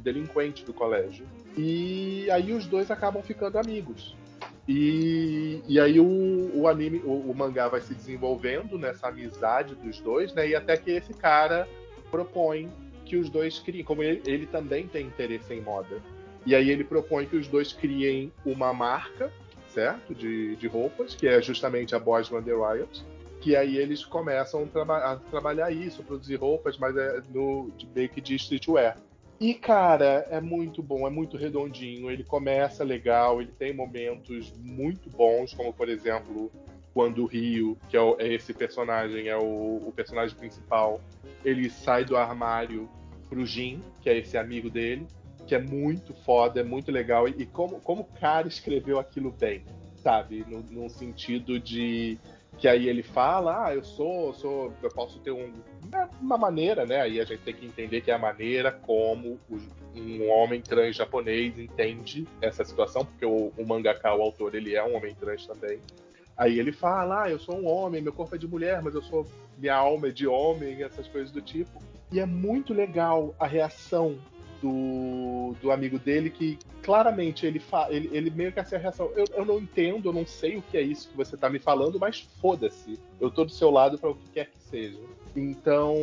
delinquente 0.00 0.64
do 0.64 0.72
colégio. 0.72 1.26
E 1.56 2.30
aí 2.30 2.52
os 2.52 2.64
dois 2.64 2.90
acabam 2.90 3.22
ficando 3.22 3.58
amigos. 3.58 4.16
E, 4.68 5.60
e 5.66 5.80
aí 5.80 5.98
o, 5.98 6.50
o 6.54 6.68
anime, 6.68 7.02
o, 7.04 7.30
o, 7.30 7.34
mangá 7.34 7.68
vai 7.68 7.80
se 7.80 7.94
desenvolvendo 7.94 8.78
nessa 8.78 9.08
amizade 9.08 9.74
dos 9.74 10.00
dois, 10.00 10.32
né? 10.32 10.48
E 10.48 10.54
até 10.54 10.76
que 10.76 10.90
esse 10.90 11.12
cara 11.12 11.68
propõe 12.10 12.70
que 13.04 13.16
os 13.16 13.28
dois 13.28 13.58
criem, 13.58 13.84
como 13.84 14.02
ele, 14.02 14.22
ele 14.24 14.46
também 14.46 14.86
tem 14.86 15.06
interesse 15.06 15.52
em 15.52 15.60
moda. 15.60 16.00
E 16.46 16.54
aí 16.54 16.70
ele 16.70 16.84
propõe 16.84 17.26
que 17.26 17.36
os 17.36 17.48
dois 17.48 17.72
criem 17.72 18.32
uma 18.44 18.72
marca 18.72 19.32
certo? 19.72 20.14
De, 20.14 20.56
de 20.56 20.66
roupas, 20.66 21.14
que 21.14 21.26
é 21.26 21.40
justamente 21.40 21.94
a 21.94 21.98
Boys 21.98 22.28
Run 22.28 22.42
the 22.42 22.52
Riot. 22.52 23.04
Que 23.40 23.56
aí 23.56 23.76
eles 23.76 24.04
começam 24.04 24.62
a, 24.62 24.66
traba 24.66 24.98
a 24.98 25.16
trabalhar 25.16 25.70
isso, 25.72 26.02
produzir 26.04 26.36
roupas, 26.36 26.78
mas 26.78 26.96
é 26.96 27.20
no 27.30 27.72
de, 27.76 27.88
meio 27.94 28.08
que 28.08 28.20
de 28.20 28.36
streetwear. 28.36 28.96
E, 29.42 29.54
cara, 29.54 30.24
é 30.30 30.40
muito 30.40 30.80
bom, 30.80 31.04
é 31.04 31.10
muito 31.10 31.36
redondinho. 31.36 32.08
Ele 32.08 32.22
começa 32.22 32.84
legal, 32.84 33.42
ele 33.42 33.50
tem 33.50 33.74
momentos 33.74 34.52
muito 34.56 35.10
bons, 35.10 35.52
como 35.52 35.72
por 35.72 35.88
exemplo, 35.88 36.48
quando 36.94 37.24
o 37.24 37.26
Rio, 37.26 37.76
que 37.88 37.96
é, 37.96 38.00
é 38.20 38.34
esse 38.34 38.54
personagem, 38.54 39.26
é 39.26 39.36
o, 39.36 39.82
o, 39.84 39.92
personagem 39.96 40.36
principal, 40.36 41.00
ele 41.44 41.68
sai 41.68 42.04
do 42.04 42.16
armário 42.16 42.88
pro 43.28 43.44
Jin, 43.44 43.82
que 44.00 44.08
é 44.08 44.16
esse 44.16 44.38
amigo 44.38 44.70
dele, 44.70 45.08
que 45.44 45.56
é 45.56 45.58
muito 45.58 46.14
foda, 46.14 46.60
é 46.60 46.62
muito 46.62 46.92
legal. 46.92 47.26
E, 47.26 47.44
como, 47.44 47.80
como 47.80 48.02
o 48.02 48.20
cara 48.20 48.46
escreveu 48.46 49.00
aquilo 49.00 49.32
bem, 49.32 49.64
sabe? 49.96 50.46
No, 50.46 50.62
no 50.62 50.88
sentido 50.88 51.58
de 51.58 52.16
que 52.58 52.68
aí 52.68 52.88
ele 52.88 53.02
fala, 53.02 53.66
ah, 53.66 53.74
eu 53.74 53.82
sou, 53.82 54.32
sou, 54.34 54.72
eu 54.82 54.88
posso 54.90 55.18
ter 55.20 55.32
um, 55.32 55.52
uma 56.20 56.36
maneira, 56.36 56.86
né? 56.86 57.00
Aí 57.00 57.20
a 57.20 57.24
gente 57.24 57.40
tem 57.40 57.54
que 57.54 57.66
entender 57.66 58.00
que 58.00 58.10
é 58.10 58.14
a 58.14 58.18
maneira 58.18 58.70
como 58.70 59.38
um 59.94 60.30
homem 60.30 60.60
trans 60.60 60.96
japonês 60.96 61.58
entende 61.58 62.26
essa 62.40 62.64
situação, 62.64 63.04
porque 63.04 63.26
o, 63.26 63.52
o 63.56 63.66
mangaka, 63.66 64.14
o 64.14 64.22
autor, 64.22 64.54
ele 64.54 64.74
é 64.74 64.84
um 64.84 64.96
homem 64.96 65.14
trans 65.14 65.46
também. 65.46 65.80
Aí 66.36 66.58
ele 66.58 66.72
fala, 66.72 67.24
ah, 67.24 67.30
eu 67.30 67.38
sou 67.38 67.56
um 67.56 67.66
homem, 67.66 68.00
meu 68.00 68.12
corpo 68.12 68.34
é 68.34 68.38
de 68.38 68.46
mulher, 68.46 68.80
mas 68.82 68.94
eu 68.94 69.02
sou 69.02 69.26
minha 69.58 69.74
alma 69.74 70.08
é 70.08 70.10
de 70.10 70.26
homem, 70.26 70.82
essas 70.82 71.06
coisas 71.06 71.30
do 71.30 71.40
tipo. 71.40 71.82
E 72.10 72.20
é 72.20 72.26
muito 72.26 72.74
legal 72.74 73.34
a 73.38 73.46
reação 73.46 74.18
do, 74.62 75.54
do 75.60 75.72
amigo 75.72 75.98
dele 75.98 76.30
que 76.30 76.56
claramente 76.82 77.44
ele, 77.44 77.58
fa, 77.58 77.88
ele, 77.90 78.08
ele 78.12 78.30
meio 78.30 78.52
que 78.52 78.60
essa 78.60 78.78
reação. 78.78 79.10
Eu, 79.16 79.24
eu 79.36 79.44
não 79.44 79.58
entendo, 79.58 80.08
eu 80.08 80.12
não 80.12 80.24
sei 80.24 80.56
o 80.56 80.62
que 80.62 80.78
é 80.78 80.80
isso 80.80 81.10
que 81.10 81.16
você 81.16 81.36
tá 81.36 81.50
me 81.50 81.58
falando, 81.58 81.98
mas 81.98 82.20
foda-se. 82.40 82.98
Eu 83.20 83.30
tô 83.30 83.44
do 83.44 83.50
seu 83.50 83.70
lado 83.70 83.98
para 83.98 84.10
o 84.10 84.14
que 84.14 84.30
quer 84.30 84.46
que 84.46 84.62
seja. 84.62 84.98
Então, 85.34 85.94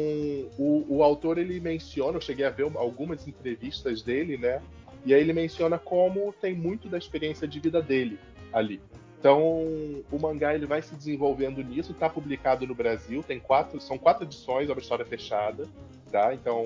o, 0.57 0.85
o 0.89 1.03
autor 1.03 1.37
ele 1.37 1.59
menciona, 1.59 2.17
eu 2.17 2.21
cheguei 2.21 2.45
a 2.45 2.49
ver 2.49 2.69
algumas 2.75 3.27
entrevistas 3.27 4.01
dele, 4.01 4.37
né? 4.37 4.61
E 5.05 5.13
aí 5.13 5.21
ele 5.21 5.33
menciona 5.33 5.79
como 5.79 6.33
tem 6.41 6.53
muito 6.53 6.89
da 6.89 6.97
experiência 6.97 7.47
de 7.47 7.59
vida 7.59 7.81
dele 7.81 8.19
ali. 8.51 8.81
Então, 9.19 9.65
o 10.09 10.17
mangá 10.17 10.55
ele 10.55 10.65
vai 10.65 10.81
se 10.81 10.95
desenvolvendo 10.95 11.61
nisso, 11.61 11.91
está 11.91 12.09
publicado 12.09 12.65
no 12.65 12.73
Brasil, 12.73 13.21
tem 13.21 13.37
quatro, 13.37 13.81
são 13.81 13.97
quatro 13.97 14.23
edições, 14.23 14.69
é 14.69 14.71
uma 14.71 14.79
história 14.79 15.05
fechada. 15.05 15.67
Tá? 16.09 16.33
Então, 16.33 16.65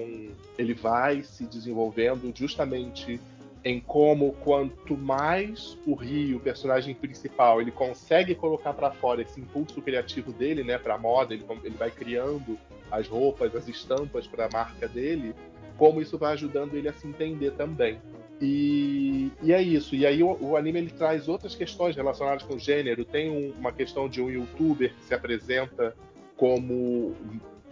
ele 0.57 0.73
vai 0.73 1.23
se 1.23 1.45
desenvolvendo 1.45 2.31
justamente 2.35 3.19
em 3.65 3.79
como 3.79 4.33
quanto 4.33 4.95
mais 4.95 5.77
o 5.85 5.95
Rio, 5.95 6.37
o 6.37 6.39
personagem 6.39 6.93
principal, 6.93 7.61
ele 7.61 7.71
consegue 7.71 8.35
colocar 8.35 8.73
para 8.73 8.91
fora 8.91 9.21
esse 9.21 9.39
impulso 9.39 9.81
criativo 9.81 10.33
dele, 10.33 10.63
né, 10.63 10.77
para 10.77 10.97
moda, 10.97 11.33
ele, 11.33 11.45
ele 11.63 11.75
vai 11.75 11.89
criando 11.89 12.57
as 12.91 13.07
roupas, 13.07 13.55
as 13.55 13.67
estampas 13.67 14.27
para 14.27 14.45
a 14.45 14.49
marca 14.51 14.87
dele, 14.87 15.33
como 15.77 16.01
isso 16.01 16.17
vai 16.17 16.33
ajudando 16.33 16.75
ele 16.75 16.89
a 16.89 16.93
se 16.93 17.07
entender 17.07 17.51
também. 17.51 17.99
E, 18.41 19.31
e 19.41 19.53
é 19.53 19.61
isso. 19.61 19.95
E 19.95 20.05
aí 20.05 20.21
o, 20.23 20.37
o, 20.41 20.57
anime 20.57 20.79
ele 20.79 20.89
traz 20.89 21.27
outras 21.27 21.55
questões 21.55 21.95
relacionadas 21.95 22.43
com 22.43 22.57
gênero. 22.57 23.05
Tem 23.05 23.29
um, 23.29 23.51
uma 23.57 23.71
questão 23.71 24.09
de 24.09 24.21
um 24.21 24.29
youtuber 24.29 24.93
que 24.93 25.03
se 25.05 25.13
apresenta 25.13 25.95
como 26.35 27.15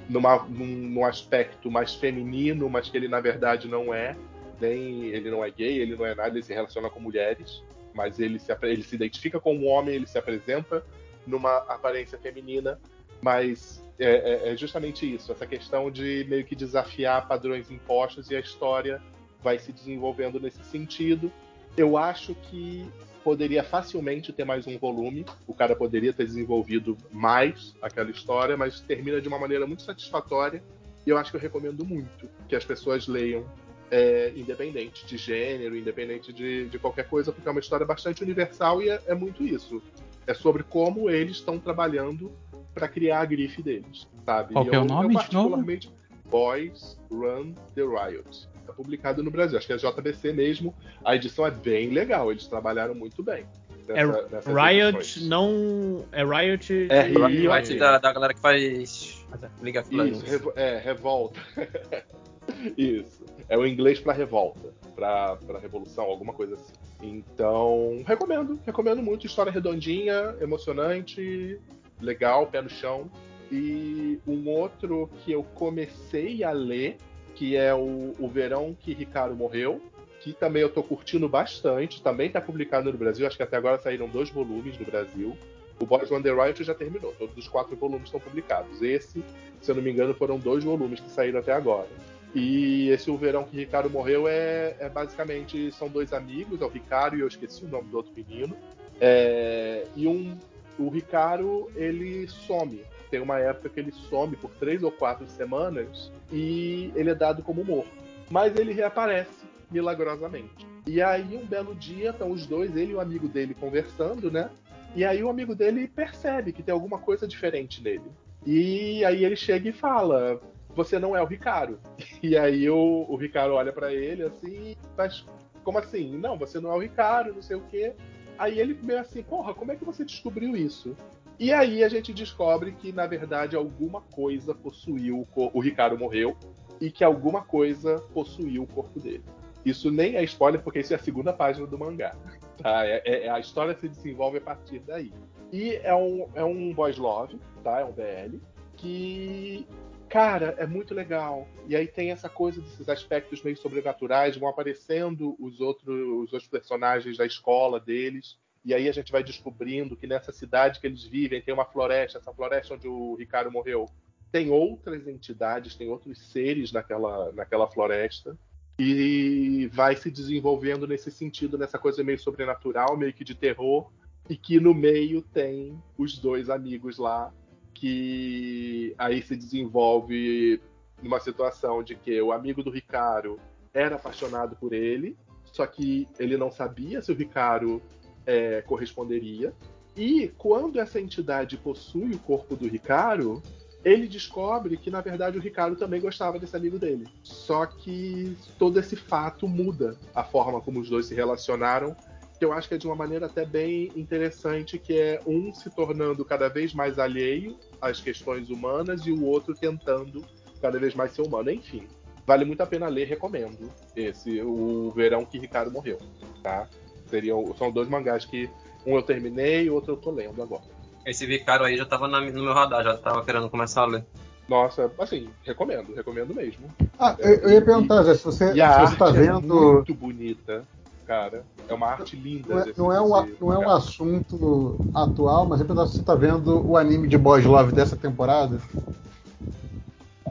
numa, 0.08 0.44
num, 0.44 0.66
num, 0.66 1.06
aspecto 1.06 1.70
mais 1.70 1.96
feminino, 1.96 2.70
mas 2.70 2.90
que 2.90 2.98
ele 2.98 3.08
na 3.08 3.20
verdade 3.20 3.68
não 3.68 3.94
é. 3.94 4.16
Nem 4.60 5.06
ele 5.06 5.32
não 5.32 5.44
é 5.44 5.50
gay, 5.50 5.80
ele 5.80 5.96
não 5.96 6.06
é 6.06 6.14
nada, 6.14 6.30
ele 6.30 6.44
se 6.44 6.54
relaciona 6.54 6.90
com 6.90 7.00
mulheres, 7.00 7.64
mas 7.96 8.20
ele 8.20 8.38
se, 8.38 8.56
ele 8.62 8.84
se 8.84 8.96
identifica 8.96 9.40
como 9.40 9.66
homem, 9.66 9.96
ele 9.96 10.06
se 10.06 10.20
apresenta 10.20 10.86
numa 11.26 11.58
aparência 11.58 12.18
feminina, 12.20 12.80
mas 13.22 13.84
é, 13.98 14.50
é, 14.50 14.54
é 14.54 14.58
justamente 14.58 15.12
isso, 15.12 15.32
essa 15.32 15.48
questão 15.48 15.90
de 15.90 16.26
meio 16.30 16.46
que 16.46 16.56
desafiar 16.56 17.28
padrões 17.28 17.72
impostos 17.72 18.30
e 18.30 18.36
a 18.36 18.40
história 18.40 19.02
vai 19.44 19.60
se 19.60 19.72
desenvolvendo 19.72 20.40
nesse 20.40 20.64
sentido. 20.64 21.32
Eu 21.76 21.98
acho 21.98 22.36
que 22.36 22.88
poderia 23.24 23.64
facilmente 23.64 24.34
ter 24.34 24.44
mais 24.44 24.68
um 24.68 24.78
volume. 24.78 25.26
O 25.48 25.54
cara 25.54 25.76
poderia 25.76 26.14
ter 26.14 26.26
desenvolvido 26.26 26.98
mais 27.12 27.76
aquela 27.82 28.10
história, 28.10 28.58
mas 28.58 28.82
termina 28.82 29.22
de 29.22 29.28
uma 29.28 29.40
maneira 29.40 29.66
muito 29.66 29.84
satisfatória. 29.84 30.62
E 31.06 31.10
eu 31.10 31.18
acho 31.18 31.32
que 31.32 31.38
eu 31.38 31.42
recomendo 31.42 31.86
muito 31.86 32.30
que 32.48 32.56
as 32.56 32.66
pessoas 32.66 33.08
leiam, 33.08 33.46
é, 33.90 34.32
independente 34.36 35.06
de 35.06 35.18
gênero, 35.18 35.76
independente 35.76 36.32
de, 36.32 36.68
de, 36.68 36.80
qualquer 36.80 37.08
coisa, 37.08 37.32
porque 37.32 37.48
é 37.48 37.52
uma 37.52 37.60
história 37.60 37.86
bastante 37.86 38.24
universal 38.24 38.82
e 38.82 38.90
é, 38.90 39.02
é 39.08 39.16
muito 39.16 39.44
isso. 39.44 39.82
É 40.28 40.34
sobre 40.34 40.64
como 40.64 41.10
eles 41.10 41.38
estão 41.38 41.60
trabalhando 41.60 42.32
para 42.74 42.88
criar 42.88 43.22
a 43.22 43.26
grife 43.26 43.62
deles, 43.62 44.08
sabe? 44.26 44.54
Qual 44.54 44.68
é 44.72 44.80
o 44.80 44.86
nome 44.86 45.10
eu, 45.10 45.14
particularmente, 45.14 45.92
Boys 46.30 46.98
Run 47.10 47.54
the 47.76 47.82
Riot 47.82 48.48
tá 48.72 48.76
publicado 48.76 49.24
no 49.24 49.32
Brasil. 49.32 49.58
Acho 49.58 49.68
que 49.68 49.74
é 49.74 49.78
JBC 49.78 50.34
mesmo. 50.34 50.74
A 51.04 51.16
edição 51.16 51.46
é 51.46 51.52
bem 51.52 51.90
legal, 51.90 52.32
eles 52.32 52.48
trabalharam 52.48 52.96
muito 52.96 53.22
bem. 53.22 53.46
Nessa, 53.88 54.50
é 54.50 54.72
Riot, 54.72 54.98
edições. 54.98 55.28
não. 55.28 56.06
É 56.12 56.24
Riot. 56.24 56.88
É 56.90 57.02
Riot, 57.02 57.48
Riot 57.48 57.80
da, 57.80 57.98
da 57.98 58.14
galera 58.14 58.34
que 58.34 58.40
faz 58.40 59.26
Liga 59.62 59.82
of 59.82 60.10
Isso, 60.10 60.26
revo, 60.26 60.54
é, 60.56 60.78
revolta. 60.78 61.40
Isso. 62.78 63.26
É 63.48 63.58
o 63.58 63.66
inglês 63.66 64.00
para 64.00 64.14
revolta, 64.14 64.74
para 64.96 65.60
revolução, 65.60 66.06
alguma 66.06 66.34
coisa 66.34 66.56
assim. 66.56 66.74
Então, 67.02 68.04
recomendo, 68.06 68.60
recomendo 68.66 69.02
muito. 69.02 69.26
História 69.26 69.52
redondinha, 69.52 70.36
emocionante, 70.40 71.60
legal, 72.00 72.48
pé 72.48 72.62
no 72.62 72.70
chão. 72.70 73.10
E 73.52 74.20
um 74.26 74.48
outro 74.50 75.10
que 75.24 75.32
eu 75.32 75.44
comecei 75.44 76.44
a 76.44 76.52
ler 76.52 76.98
que 77.42 77.58
é 77.58 77.74
o, 77.74 78.14
o 78.20 78.28
Verão 78.28 78.78
que 78.80 78.94
Ricardo 78.94 79.36
morreu, 79.36 79.82
que 80.20 80.32
também 80.32 80.62
eu 80.62 80.70
tô 80.70 80.84
curtindo 80.84 81.28
bastante, 81.28 82.00
também 82.00 82.30
tá 82.30 82.40
publicado 82.40 82.92
no 82.92 82.98
Brasil, 83.00 83.26
acho 83.26 83.36
que 83.36 83.42
até 83.42 83.58
agora 83.58 83.80
saíram 83.80 84.08
dois 84.08 84.30
volumes 84.30 84.78
no 84.78 84.86
Brasil. 84.86 85.36
O 85.80 85.86
Boys 85.88 86.12
Wonder 86.12 86.40
Riot 86.40 86.64
já 86.64 86.76
terminou, 86.76 87.16
todos 87.18 87.36
os 87.36 87.48
quatro 87.48 87.76
volumes 87.76 88.04
estão 88.04 88.20
publicados. 88.20 88.80
Esse, 88.84 89.24
se 89.60 89.72
eu 89.72 89.74
não 89.74 89.82
me 89.82 89.90
engano, 89.90 90.14
foram 90.14 90.38
dois 90.38 90.64
volumes 90.64 91.00
que 91.00 91.10
saíram 91.10 91.40
até 91.40 91.52
agora. 91.52 91.88
E 92.36 92.90
esse 92.90 93.10
O 93.10 93.18
Verão 93.18 93.44
que 93.44 93.58
Ricardo 93.58 93.90
morreu 93.90 94.28
é, 94.28 94.76
é 94.80 94.88
basicamente 94.88 95.72
são 95.72 95.90
dois 95.90 96.14
amigos, 96.14 96.62
é 96.62 96.66
o 96.66 96.70
Ricardo 96.70 97.18
e 97.18 97.22
eu 97.22 97.28
esqueci 97.28 97.66
o 97.66 97.68
nome 97.68 97.90
do 97.90 97.98
outro 97.98 98.14
menino. 98.16 98.56
É, 99.00 99.88
e 99.96 100.06
um, 100.06 100.38
o 100.78 100.90
Ricardo 100.90 101.72
ele 101.76 102.28
some 102.28 102.82
tem 103.12 103.20
uma 103.20 103.38
época 103.38 103.70
que 103.70 103.80
ele 103.80 103.92
some 103.92 104.36
por 104.38 104.50
três 104.52 104.82
ou 104.82 104.92
quatro 104.92 105.28
semanas 105.28 106.12
e 106.32 106.92
ele 106.96 107.10
é 107.10 107.16
dado 107.16 107.44
como 107.44 107.64
morto. 107.64 107.92
Mas 108.30 108.58
ele 108.58 108.72
reaparece 108.72 109.46
milagrosamente. 109.70 110.66
E 110.88 111.02
aí, 111.02 111.38
um 111.38 111.46
belo 111.46 111.76
dia, 111.76 112.10
estão 112.10 112.32
os 112.32 112.48
dois, 112.48 112.76
ele 112.76 112.94
e 112.94 112.96
o 112.96 113.02
amigo 113.02 113.28
dele, 113.28 113.54
conversando, 113.54 114.32
né? 114.32 114.50
E 114.96 115.06
aí 115.06 115.24
o 115.24 115.30
amigo 115.30 115.54
dele 115.54 115.88
percebe 115.88 116.52
que 116.52 116.64
tem 116.64 116.74
alguma 116.74 116.98
coisa 116.98 117.28
diferente 117.28 117.84
nele. 117.84 118.12
E 118.46 119.06
aí 119.06 119.24
ele 119.24 119.36
chega 119.36 119.70
e 119.70 119.74
fala: 119.74 120.42
Você 120.76 120.98
não 120.98 121.16
é 121.16 121.22
o 121.22 121.26
Ricardo. 121.26 121.80
E 122.24 122.38
aí 122.38 122.70
o, 122.70 123.06
o 123.10 123.16
Ricardo 123.16 123.56
olha 123.56 123.74
para 123.74 123.92
ele 123.92 124.24
assim, 124.24 124.76
mas 124.96 125.26
como 125.64 125.80
assim? 125.80 126.18
Não, 126.18 126.38
você 126.38 126.60
não 126.60 126.72
é 126.72 126.76
o 126.76 126.80
Ricardo, 126.80 127.34
não 127.34 127.42
sei 127.42 127.58
o 127.58 127.62
quê. 127.62 127.94
Aí 128.38 128.60
ele 128.60 128.78
meio 128.82 129.00
assim, 129.00 129.24
porra, 129.24 129.56
como 129.56 129.72
é 129.72 129.76
que 129.76 129.84
você 129.84 130.06
descobriu 130.06 130.56
isso? 130.56 130.96
E 131.42 131.52
aí 131.52 131.84
a 131.84 131.90
gente 131.90 132.14
descobre 132.14 132.72
que, 132.74 132.92
na 132.92 133.08
verdade, 133.08 133.56
alguma 133.56 134.00
coisa 134.00 134.54
possuiu 134.54 135.22
o 135.22 135.26
corpo. 135.26 135.58
O 135.58 135.60
Ricardo 135.60 135.98
morreu 135.98 136.38
e 136.80 136.92
que 136.92 137.04
alguma 137.04 137.42
coisa 137.42 137.96
possuiu 138.14 138.62
o 138.62 138.68
corpo 138.68 139.00
dele. 139.00 139.24
Isso 139.66 139.90
nem 139.90 140.18
é 140.18 140.24
spoiler, 140.24 140.62
porque 140.62 140.78
isso 140.82 140.94
é 140.94 140.98
a 140.98 141.00
segunda 141.00 141.34
página 141.34 141.66
do 141.66 141.80
mangá. 141.80 142.16
Tá? 142.62 142.86
É, 142.86 143.26
é- 143.26 143.28
a 143.28 143.40
história 143.40 143.76
se 143.76 143.90
desenvolve 143.90 144.38
a 144.38 144.42
partir 144.42 144.78
daí. 144.82 145.12
E 145.52 145.78
é 145.78 145.96
um, 145.96 146.30
é 146.36 146.44
um 146.44 146.72
boys 146.72 146.96
love, 146.96 147.40
tá? 147.64 147.80
É 147.80 147.84
um 147.84 147.92
BL, 147.92 148.38
que, 148.78 149.66
cara, 150.08 150.54
é 150.60 150.68
muito 150.68 150.94
legal. 150.94 151.48
E 151.68 151.76
aí 151.76 151.88
tem 151.88 152.12
essa 152.12 152.30
coisa 152.30 152.62
desses 152.62 152.88
aspectos 152.88 153.42
meio 153.42 153.58
sobrenaturais, 153.58 154.38
vão 154.38 154.48
aparecendo 154.48 155.36
os 155.40 155.60
outros, 155.60 155.88
os 155.88 156.34
outros 156.34 156.48
personagens 156.48 157.18
da 157.18 157.26
escola 157.26 157.80
deles. 157.80 158.38
E 158.64 158.74
aí 158.74 158.88
a 158.88 158.92
gente 158.92 159.12
vai 159.12 159.24
descobrindo 159.24 159.96
que 159.96 160.06
nessa 160.06 160.32
cidade 160.32 160.80
que 160.80 160.86
eles 160.86 161.04
vivem 161.04 161.42
tem 161.42 161.54
uma 161.54 161.66
floresta, 161.66 162.20
essa 162.20 162.34
floresta 162.34 162.76
onde 162.76 162.88
o 162.88 163.16
Ricardo 163.16 163.52
morreu. 163.52 163.88
Tem 164.32 164.50
outras 164.50 165.08
entidades, 165.08 165.76
tem 165.76 165.90
outros 165.90 166.20
seres 166.32 166.72
naquela, 166.72 167.32
naquela 167.32 167.68
floresta. 167.68 168.38
E 168.80 169.68
vai 169.74 169.96
se 169.96 170.10
desenvolvendo 170.10 170.88
nesse 170.88 171.12
sentido, 171.12 171.58
nessa 171.58 171.78
coisa 171.78 172.04
meio 172.04 172.20
sobrenatural, 172.20 172.96
meio 172.98 173.14
que 173.14 173.24
de 173.24 173.36
terror. 173.36 173.92
E 174.30 174.38
que 174.38 174.60
no 174.60 174.74
meio 174.74 175.22
tem 175.22 175.78
os 175.98 176.18
dois 176.18 176.50
amigos 176.50 176.98
lá, 176.98 177.34
que 177.74 178.94
aí 178.98 179.22
se 179.22 179.36
desenvolve 179.36 180.62
numa 181.02 181.20
situação 181.20 181.84
de 181.84 181.96
que 181.96 182.22
o 182.22 182.32
amigo 182.32 182.64
do 182.64 182.70
Ricardo 182.70 183.40
era 183.74 183.96
apaixonado 183.96 184.56
por 184.56 184.72
ele, 184.72 185.18
só 185.52 185.66
que 185.66 186.08
ele 186.20 186.38
não 186.38 186.52
sabia 186.52 187.02
se 187.02 187.12
o 187.12 187.16
Ricardo 187.16 187.82
é, 188.26 188.62
corresponderia. 188.62 189.54
E 189.96 190.32
quando 190.38 190.80
essa 190.80 191.00
entidade 191.00 191.58
possui 191.58 192.14
o 192.14 192.20
corpo 192.20 192.56
do 192.56 192.68
Ricardo, 192.68 193.42
ele 193.84 194.08
descobre 194.08 194.78
que 194.78 194.90
na 194.90 195.02
verdade 195.02 195.38
o 195.38 195.42
Ricardo 195.42 195.76
também 195.76 196.00
gostava 196.00 196.40
desse 196.40 196.56
amigo 196.56 196.78
dele. 196.80 197.08
Só 197.24 197.66
que 197.66 198.38
todo 198.58 198.80
esse 198.80 198.96
fato 198.96 199.48
muda 199.48 199.98
a 200.14 200.24
forma 200.24 200.62
como 200.62 200.80
os 200.80 200.90
dois 200.90 201.08
se 201.08 201.16
relacionaram, 201.16 201.96
que 202.38 202.46
eu 202.46 202.54
acho 202.54 202.68
que 202.68 202.76
é 202.76 202.78
de 202.78 202.88
uma 202.88 202.96
maneira 202.96 203.26
até 203.26 203.46
bem 203.46 203.92
interessante, 203.96 204.80
que 204.80 204.98
é 204.98 205.22
um 205.28 205.54
se 205.54 205.70
tornando 205.70 206.24
cada 206.24 206.48
vez 206.48 206.74
mais 206.74 206.98
alheio 206.98 207.58
às 207.80 208.00
questões 208.00 208.50
humanas 208.50 209.06
e 209.06 209.12
o 209.12 209.26
outro 209.26 209.54
tentando 209.54 210.26
cada 210.62 210.80
vez 210.80 210.96
mais 210.96 211.12
ser 211.12 211.24
humano. 211.24 211.52
Enfim, 211.52 211.88
vale 212.26 212.46
muito 212.46 212.62
a 212.62 212.66
pena 212.66 212.88
ler, 212.88 213.08
recomendo 213.08 213.72
esse 213.96 214.42
o 214.42 214.92
Verão 214.92 215.26
que 215.26 215.38
Ricardo 215.38 215.72
morreu, 215.72 215.98
tá? 216.42 216.68
Seriam, 217.12 217.54
são 217.58 217.70
dois 217.72 217.88
mangás 217.90 218.26
que 218.26 218.50
um 218.88 218.96
eu 218.96 219.04
terminei 219.04 219.66
e 219.66 219.70
o 219.70 219.76
outro 219.76 219.94
eu 219.94 219.98
tô 219.98 220.10
lendo 220.10 220.42
agora. 220.42 220.64
Esse 221.06 221.26
Vicário 221.26 221.66
aí 221.66 221.78
já 221.78 221.86
tava 221.86 222.08
na- 222.08 222.22
no 222.22 222.44
meu 222.44 222.54
radar, 222.54 222.84
já 222.84 222.98
tava 222.98 223.24
querendo 223.24 223.50
começar 223.50 223.82
a 223.82 223.86
ler. 223.86 224.06
Nossa, 224.48 224.92
assim, 224.98 225.30
recomendo, 225.44 225.94
recomendo 225.94 226.34
mesmo. 226.34 226.74
Ah, 226.98 227.16
eu, 227.20 227.30
eu 227.36 227.52
ia 227.52 227.62
perguntar, 227.62 228.04
Zé, 228.04 228.16
se 228.16 228.24
você, 228.24 228.54
E 228.54 228.62
a 228.62 228.74
se 228.86 228.92
você 228.94 228.98
tá 228.98 229.10
é 229.10 229.12
vendo. 229.12 229.42
muito 229.42 229.94
bonita, 229.94 230.68
cara. 231.06 231.46
É 231.68 231.74
uma 231.74 231.88
arte 231.88 232.16
linda. 232.16 232.54
Não 232.54 232.60
é, 232.60 232.66
desse- 232.66 232.80
não 232.80 232.92
é 232.92 233.02
um, 233.02 233.36
não 233.40 233.54
é 233.54 233.58
um 233.58 233.70
assunto 233.70 234.80
atual, 234.94 235.46
mas 235.46 235.60
eu 235.60 235.64
ia 235.64 235.68
perguntar 235.68 235.88
se 235.90 235.96
você 235.98 236.04
tá 236.04 236.16
vendo 236.16 236.68
o 236.70 236.76
anime 236.78 237.08
de 237.08 237.18
Boys 237.18 237.46
Love 237.46 237.72
dessa 237.72 237.96
temporada. 237.96 238.60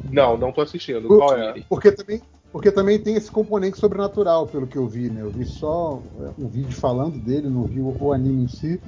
Não, 0.04 0.36
não 0.36 0.52
tô 0.52 0.60
assistindo. 0.60 1.08
Qual 1.08 1.36
é? 1.36 1.54
Porque 1.68 1.92
também, 1.92 2.20
porque 2.52 2.72
também 2.72 2.98
tem 2.98 3.14
esse 3.14 3.30
componente 3.30 3.78
sobrenatural, 3.78 4.46
pelo 4.46 4.66
que 4.66 4.76
eu 4.76 4.86
vi, 4.88 5.08
né? 5.08 5.22
Eu 5.22 5.30
vi 5.30 5.44
só 5.44 6.02
é, 6.20 6.42
um 6.42 6.48
vídeo 6.48 6.76
falando 6.76 7.18
dele, 7.18 7.48
não 7.48 7.64
vi 7.64 7.80
o, 7.80 7.96
o 7.98 8.12
anime 8.12 8.44
em 8.44 8.48
si. 8.48 8.80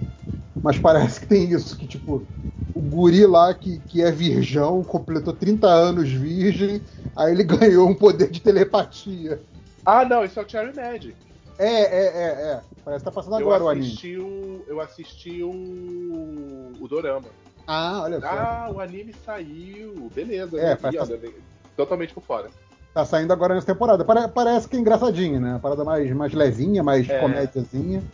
Mas 0.62 0.78
parece 0.78 1.20
que 1.20 1.26
tem 1.26 1.50
isso, 1.50 1.76
que 1.76 1.86
tipo, 1.86 2.26
o 2.74 2.80
guri 2.80 3.26
lá 3.26 3.52
que, 3.54 3.80
que 3.80 4.02
é 4.02 4.10
virgão, 4.10 4.82
completou 4.82 5.32
30 5.32 5.68
anos 5.68 6.10
virgem, 6.10 6.82
aí 7.16 7.32
ele 7.32 7.44
ganhou 7.44 7.88
um 7.88 7.94
poder 7.94 8.30
de 8.30 8.40
telepatia. 8.40 9.40
Ah, 9.84 10.04
não, 10.04 10.24
isso 10.24 10.38
é 10.38 10.44
o 10.44 10.48
Cherry 10.48 10.74
Magic. 10.74 11.16
É, 11.58 11.66
é, 11.66 12.06
é, 12.06 12.52
é. 12.52 12.62
Parece 12.84 13.04
que 13.04 13.10
tá 13.10 13.14
passando 13.14 13.36
agora 13.36 13.62
eu 13.62 13.66
o 13.66 13.68
anime. 13.68 14.18
o, 14.18 14.64
eu 14.66 14.80
assisti 14.80 15.42
o, 15.42 16.72
o 16.80 16.88
Dorama. 16.88 17.28
Ah, 17.66 18.02
olha 18.02 18.20
só. 18.20 18.26
Ah, 18.26 18.70
o 18.72 18.80
anime 18.80 19.12
saiu. 19.12 20.10
Beleza. 20.12 20.58
É, 20.58 20.74
né? 20.74 20.78
olha, 20.98 21.32
totalmente 21.76 22.12
por 22.12 22.22
fora. 22.24 22.50
Tá 22.94 23.04
saindo 23.06 23.32
agora 23.32 23.54
nessa 23.54 23.66
temporada. 23.66 24.04
Pare- 24.04 24.28
parece 24.28 24.68
que 24.68 24.76
é 24.76 24.80
engraçadinho, 24.80 25.40
né? 25.40 25.50
Uma 25.52 25.60
parada 25.60 25.84
mais, 25.84 26.10
mais 26.12 26.34
levinha, 26.34 26.82
mais 26.82 27.08
É. 27.08 27.18
comédiazinha. 27.18 28.04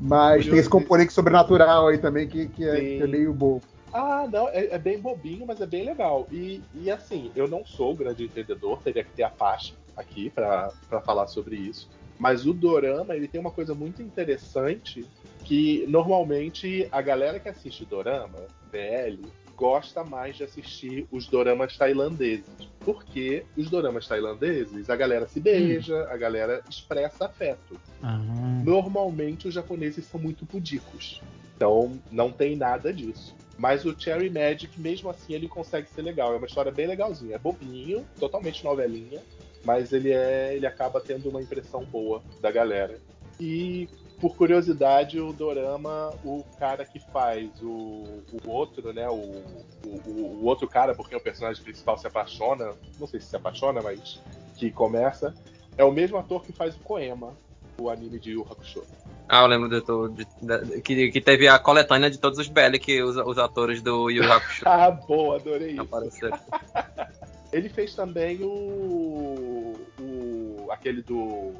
Mas 0.00 0.46
tem 0.46 0.58
esse 0.58 0.68
componente 0.68 1.12
sobrenatural 1.12 1.88
aí 1.88 1.98
também 1.98 2.28
que, 2.28 2.48
que, 2.48 2.64
é, 2.64 2.80
que 2.80 3.02
é 3.02 3.06
meio 3.06 3.32
bobo. 3.32 3.62
Ah, 3.92 4.26
não, 4.32 4.48
é, 4.48 4.66
é 4.66 4.78
bem 4.78 4.98
bobinho, 4.98 5.46
mas 5.46 5.60
é 5.60 5.66
bem 5.66 5.84
legal. 5.84 6.26
E, 6.30 6.62
e 6.74 6.90
assim, 6.90 7.30
eu 7.36 7.46
não 7.46 7.64
sou 7.64 7.94
grande 7.94 8.24
entendedor, 8.24 8.80
teria 8.82 9.04
que 9.04 9.12
ter 9.12 9.22
a 9.22 9.30
faixa 9.30 9.74
aqui 9.96 10.30
pra 10.30 10.70
falar 11.04 11.26
sobre 11.26 11.56
isso. 11.56 11.88
Mas 12.18 12.46
o 12.46 12.52
Dorama, 12.52 13.14
ele 13.14 13.28
tem 13.28 13.40
uma 13.40 13.50
coisa 13.50 13.74
muito 13.74 14.02
interessante 14.02 15.06
que 15.44 15.84
normalmente 15.88 16.88
a 16.90 17.02
galera 17.02 17.38
que 17.38 17.48
assiste 17.48 17.84
Dorama, 17.84 18.38
BL, 18.70 19.28
gosta 19.62 20.02
mais 20.02 20.34
de 20.34 20.42
assistir 20.42 21.06
os 21.08 21.28
doramas 21.28 21.76
tailandeses. 21.76 22.50
Porque 22.80 23.44
os 23.56 23.70
doramas 23.70 24.08
tailandeses, 24.08 24.90
a 24.90 24.96
galera 24.96 25.28
se 25.28 25.38
beija, 25.38 26.02
a 26.10 26.16
galera 26.16 26.64
expressa 26.68 27.26
afeto. 27.26 27.80
Ah, 28.02 28.18
Normalmente 28.64 29.46
os 29.46 29.54
japoneses 29.54 30.04
são 30.06 30.18
muito 30.18 30.44
pudicos. 30.44 31.22
Então 31.54 31.92
não 32.10 32.32
tem 32.32 32.56
nada 32.56 32.92
disso. 32.92 33.36
Mas 33.56 33.84
o 33.84 33.96
Cherry 33.96 34.28
Magic, 34.28 34.80
mesmo 34.80 35.08
assim, 35.08 35.32
ele 35.34 35.46
consegue 35.46 35.88
ser 35.88 36.02
legal. 36.02 36.34
É 36.34 36.38
uma 36.38 36.46
história 36.48 36.72
bem 36.72 36.88
legalzinha. 36.88 37.36
É 37.36 37.38
bobinho, 37.38 38.04
totalmente 38.18 38.64
novelinha, 38.64 39.22
mas 39.64 39.92
ele 39.92 40.10
é, 40.10 40.56
ele 40.56 40.66
acaba 40.66 41.00
tendo 41.00 41.28
uma 41.28 41.40
impressão 41.40 41.84
boa 41.84 42.20
da 42.40 42.50
galera. 42.50 42.98
E 43.38 43.88
por 44.22 44.36
curiosidade, 44.36 45.18
o 45.18 45.32
Dorama, 45.32 46.14
o 46.24 46.44
cara 46.56 46.84
que 46.84 47.00
faz 47.00 47.50
o, 47.60 48.22
o 48.44 48.48
outro, 48.48 48.92
né? 48.92 49.08
O, 49.10 49.14
o, 49.84 50.38
o 50.40 50.44
outro 50.44 50.68
cara, 50.68 50.94
porque 50.94 51.16
o 51.16 51.20
personagem 51.20 51.60
principal 51.60 51.98
se 51.98 52.06
apaixona, 52.06 52.72
não 53.00 53.08
sei 53.08 53.18
se 53.18 53.26
se 53.26 53.34
apaixona, 53.34 53.82
mas 53.82 54.20
que 54.56 54.70
começa, 54.70 55.34
é 55.76 55.82
o 55.82 55.90
mesmo 55.90 56.16
ator 56.18 56.44
que 56.44 56.52
faz 56.52 56.76
o 56.76 56.78
Koema, 56.78 57.34
o 57.76 57.90
anime 57.90 58.20
de 58.20 58.30
Yu 58.30 58.46
Hakusho. 58.48 58.84
Ah, 59.28 59.42
eu 59.42 59.48
lembro 59.48 59.68
de, 59.68 59.80
de- 60.14 60.64
de- 60.66 60.80
que, 60.82 61.10
que 61.10 61.20
teve 61.20 61.48
a 61.48 61.58
coletânea 61.58 62.08
de 62.08 62.18
todos 62.18 62.38
os 62.38 62.46
BL 62.46 62.78
que 62.80 63.02
os, 63.02 63.16
os 63.16 63.38
atores 63.38 63.82
do 63.82 64.08
Yu 64.08 64.22
Hakusho 64.32 64.62
Ah, 64.68 64.88
boa, 64.88 65.34
adorei 65.34 65.72
isso. 65.72 65.80
apareceram. 65.80 66.38
Ele 67.52 67.68
fez 67.68 67.92
também 67.96 68.38
o, 68.44 69.74
o 69.98 70.68
aquele 70.70 71.02
do 71.02 71.54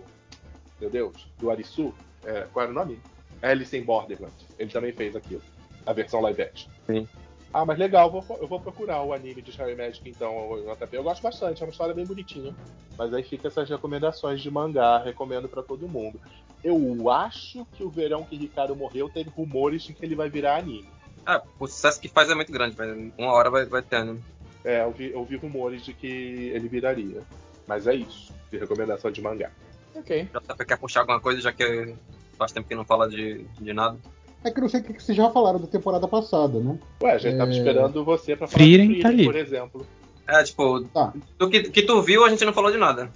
meu 0.80 0.89
Deus, 0.90 1.26
do 1.40 1.51
Arisu, 1.51 1.93
é, 2.24 2.47
qual 2.53 2.65
era 2.65 2.73
o 2.73 2.74
nome? 2.74 2.99
Alice 3.40 3.77
in 3.77 3.82
Borderland. 3.82 4.35
Ele 4.59 4.70
também 4.70 4.93
fez 4.93 5.16
aquilo, 5.16 5.43
a 5.85 5.93
versão 5.93 6.20
live 6.20 6.43
action. 6.43 6.69
Sim. 6.86 7.09
Ah, 7.53 7.66
mas 7.66 7.78
legal, 7.78 8.11
vou- 8.11 8.39
eu 8.40 8.49
vou 8.49 8.61
procurar 8.61 9.03
o 9.03 9.12
anime 9.12 9.43
de 9.43 9.53
Cherry 9.53 9.74
Magic 9.77 10.09
então, 10.09 10.32
JP. 10.65 10.97
Eu 10.97 11.03
gosto 11.03 11.23
bastante, 11.23 11.62
é 11.62 11.66
uma 11.66 11.70
história 11.70 11.94
bem 11.94 12.07
bonitinha. 12.07 12.55
Mas 12.97 13.12
aí 13.12 13.23
fica 13.23 13.49
essas 13.49 13.69
recomendações 13.69 14.40
de 14.40 14.51
mangá, 14.51 14.99
recomendo 14.99 15.49
pra 15.49 15.62
todo 15.62 15.89
mundo. 15.89 16.20
Eu 16.62 17.11
acho 17.11 17.66
que 17.74 17.82
o 17.82 17.90
verão 17.90 18.24
que 18.24 18.36
Ricardo 18.36 18.77
morreu 18.77 19.09
teve 19.09 19.28
rumores 19.31 19.82
de 19.82 19.93
que 19.93 20.05
ele 20.05 20.15
vai 20.15 20.28
virar 20.31 20.57
anime. 20.57 20.89
Ah, 21.27 21.43
o 21.59 21.66
sucesso 21.66 22.01
que 22.01 22.09
faz 22.09 22.31
é 22.31 22.35
muito 22.35 22.53
grande, 22.53 22.77
velho. 22.77 23.12
Uma 23.19 23.32
hora 23.32 23.51
vai, 23.51 23.65
vai 23.65 23.82
tendo. 23.82 24.23
É, 24.65 24.82
eu 24.82 24.93
vi, 24.93 25.11
eu 25.11 25.24
vi 25.24 25.36
rumores 25.36 25.85
de 25.85 25.93
que 25.93 26.07
ele 26.55 26.69
viraria. 26.69 27.23
Mas 27.66 27.86
é 27.86 27.94
isso, 27.94 28.32
de 28.51 28.59
recomendação 28.59 29.11
de 29.11 29.20
mangá. 29.20 29.51
Ok. 29.94 30.28
JP 30.32 30.64
quer 30.66 30.78
puxar 30.78 31.01
alguma 31.01 31.20
coisa, 31.20 31.40
já 31.40 31.52
que 31.52 31.94
faz 32.39 32.52
tempo 32.52 32.69
que 32.69 32.74
não 32.74 32.85
fala 32.85 33.09
de, 33.09 33.44
de 33.60 33.73
nada. 33.73 33.97
É 34.44 34.51
que 34.51 34.59
eu 34.59 34.62
não 34.62 34.69
sei 34.69 34.81
o 34.81 34.85
que 34.85 35.01
vocês 35.02 35.16
já 35.16 35.31
falaram 35.31 35.60
da 35.60 35.66
temporada 35.69 36.09
passada, 36.09 36.59
né? 36.59 36.78
Ué, 37.02 37.12
a 37.12 37.19
gente 37.19 37.36
tava 37.36 37.51
É. 37.52 37.56
esperando 37.56 38.05
você 38.05 38.35
pra 38.35 38.47
falar 38.48 38.59
Frieren 38.59 38.89
de 38.94 39.01
tá 39.02 39.09
ali. 39.09 39.24
por 39.24 39.36
exemplo. 39.36 39.86
É, 40.27 40.43
tipo, 40.43 40.81
Tá. 40.85 41.12
do 41.39 41.48
que, 41.48 41.64
que 41.64 41.82
tu 41.82 42.01
viu, 42.02 42.24
a 42.24 42.28
gente 42.31 42.44
não 42.44 42.52
falou 42.52 42.70
de 42.73 42.78
nada. 42.78 43.10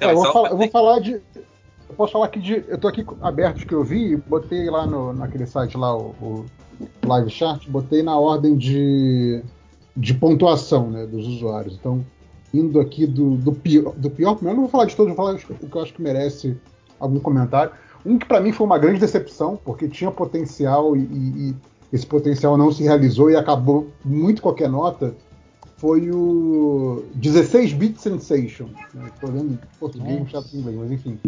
É, 0.00 0.10
eu, 0.10 0.14
vou 0.14 0.24
só 0.24 0.32
falar, 0.32 0.50
eu 0.50 0.56
vou 0.56 0.68
falar 0.68 0.98
de. 1.00 1.12
Eu 1.88 1.94
posso 1.96 2.12
falar 2.12 2.26
aqui 2.26 2.40
de. 2.40 2.64
Eu 2.66 2.78
tô 2.78 2.88
aqui 2.88 3.04
aberto 3.20 3.66
que 3.66 3.74
eu 3.74 3.84
vi, 3.84 4.12
e 4.12 4.16
botei 4.16 4.68
lá 4.70 4.86
no, 4.86 5.12
naquele 5.12 5.46
site 5.46 5.76
lá, 5.76 5.96
o, 5.96 6.14
o 6.20 6.46
Live 7.04 7.30
Chart, 7.30 7.64
botei 7.68 8.02
na 8.02 8.18
ordem 8.18 8.56
de, 8.56 9.42
de 9.96 10.14
pontuação 10.14 10.90
né, 10.90 11.06
dos 11.06 11.26
usuários. 11.26 11.74
Então, 11.74 12.04
indo 12.54 12.80
aqui 12.80 13.06
do, 13.06 13.36
do, 13.36 13.52
pior, 13.52 13.92
do 13.96 14.10
pior, 14.10 14.34
primeiro 14.34 14.56
eu 14.58 14.62
não 14.62 14.68
vou 14.68 14.70
falar 14.70 14.86
de 14.86 14.96
todos, 14.96 15.14
vou 15.14 15.24
falar 15.24 15.36
o 15.36 15.68
que 15.68 15.76
eu 15.76 15.82
acho 15.82 15.92
que 15.94 16.02
merece 16.02 16.56
algum 16.98 17.18
comentário. 17.20 17.72
Um 18.04 18.18
que 18.18 18.26
pra 18.26 18.40
mim 18.40 18.52
foi 18.52 18.66
uma 18.66 18.78
grande 18.78 19.00
decepção, 19.00 19.58
porque 19.64 19.88
tinha 19.88 20.10
potencial 20.10 20.96
e, 20.96 21.00
e- 21.00 21.48
e 21.50 21.54
esse 21.92 22.06
potencial 22.06 22.56
não 22.56 22.70
se 22.72 22.82
realizou 22.82 23.30
e 23.30 23.36
acabou 23.36 23.88
muito 24.04 24.40
qualquer 24.42 24.68
nota, 24.68 25.14
foi 25.76 26.10
o 26.10 27.04
16-Bit 27.16 28.00
Sensation. 28.00 28.66
Né? 28.94 29.10
Tô 29.20 29.26
lendo 29.26 29.52
em 29.54 29.58
português, 29.78 30.18
não 30.18 30.26
chato 30.26 30.48
em 30.54 30.58
inglês, 30.60 30.76
mas 30.78 30.92
enfim. 30.92 31.18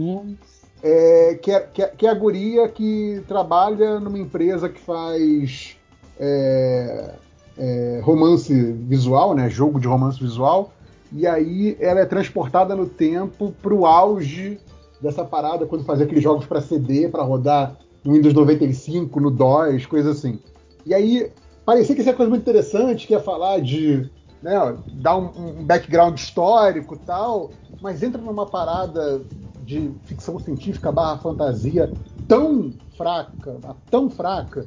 é, 0.83 1.35
que, 1.43 1.51
é, 1.51 1.61
que, 1.61 1.83
é, 1.83 1.87
que 1.89 2.07
é 2.07 2.11
a 2.11 2.15
guria 2.15 2.69
que 2.69 3.23
trabalha 3.29 4.01
numa 4.01 4.19
empresa 4.19 4.69
que 4.69 4.81
faz 4.81 5.77
é, 6.19 7.15
é, 7.59 8.01
romance 8.03 8.53
visual, 8.55 9.35
né? 9.35 9.51
Jogo 9.51 9.79
de 9.81 9.87
romance 9.87 10.19
visual. 10.19 10.73
E 11.13 11.27
aí 11.27 11.77
ela 11.81 12.01
é 12.01 12.07
transportada 12.07 12.77
no 12.77 12.87
tempo 12.87 13.55
para 13.63 13.75
o 13.75 13.87
auge 13.87 14.61
dessa 15.01 15.25
parada 15.25 15.67
quando 15.67 15.85
fazia 15.85 16.05
aqueles 16.05 16.23
jogos 16.23 16.47
para 16.47 16.61
CD, 16.61 17.09
para 17.09 17.23
rodar 17.23 17.77
no 18.05 18.13
Windows 18.13 18.35
95, 18.35 19.21
no 19.21 19.31
DOS, 19.31 19.87
coisa 19.87 20.11
assim. 20.11 20.39
E 20.85 20.95
aí 20.95 21.31
parecia 21.65 21.95
que 21.95 22.01
isso 22.01 22.11
é 22.11 22.15
coisa 22.15 22.31
muito 22.31 22.43
interessante, 22.43 23.07
que 23.07 23.13
ia 23.13 23.21
falar 23.21 23.61
de 23.61 24.11
né, 24.43 24.53
dar 24.93 25.17
um, 25.17 25.31
um 25.37 25.65
background 25.65 26.19
histórico 26.19 26.97
tal, 26.97 27.51
mas 27.81 28.03
entra 28.03 28.21
numa 28.21 28.47
parada 28.47 29.23
de 29.65 29.93
ficção 30.05 30.39
científica 30.39 30.91
barra 30.91 31.19
fantasia 31.19 31.93
tão 32.27 32.73
fraca, 32.97 33.57
tão 33.91 34.09
fraca. 34.11 34.67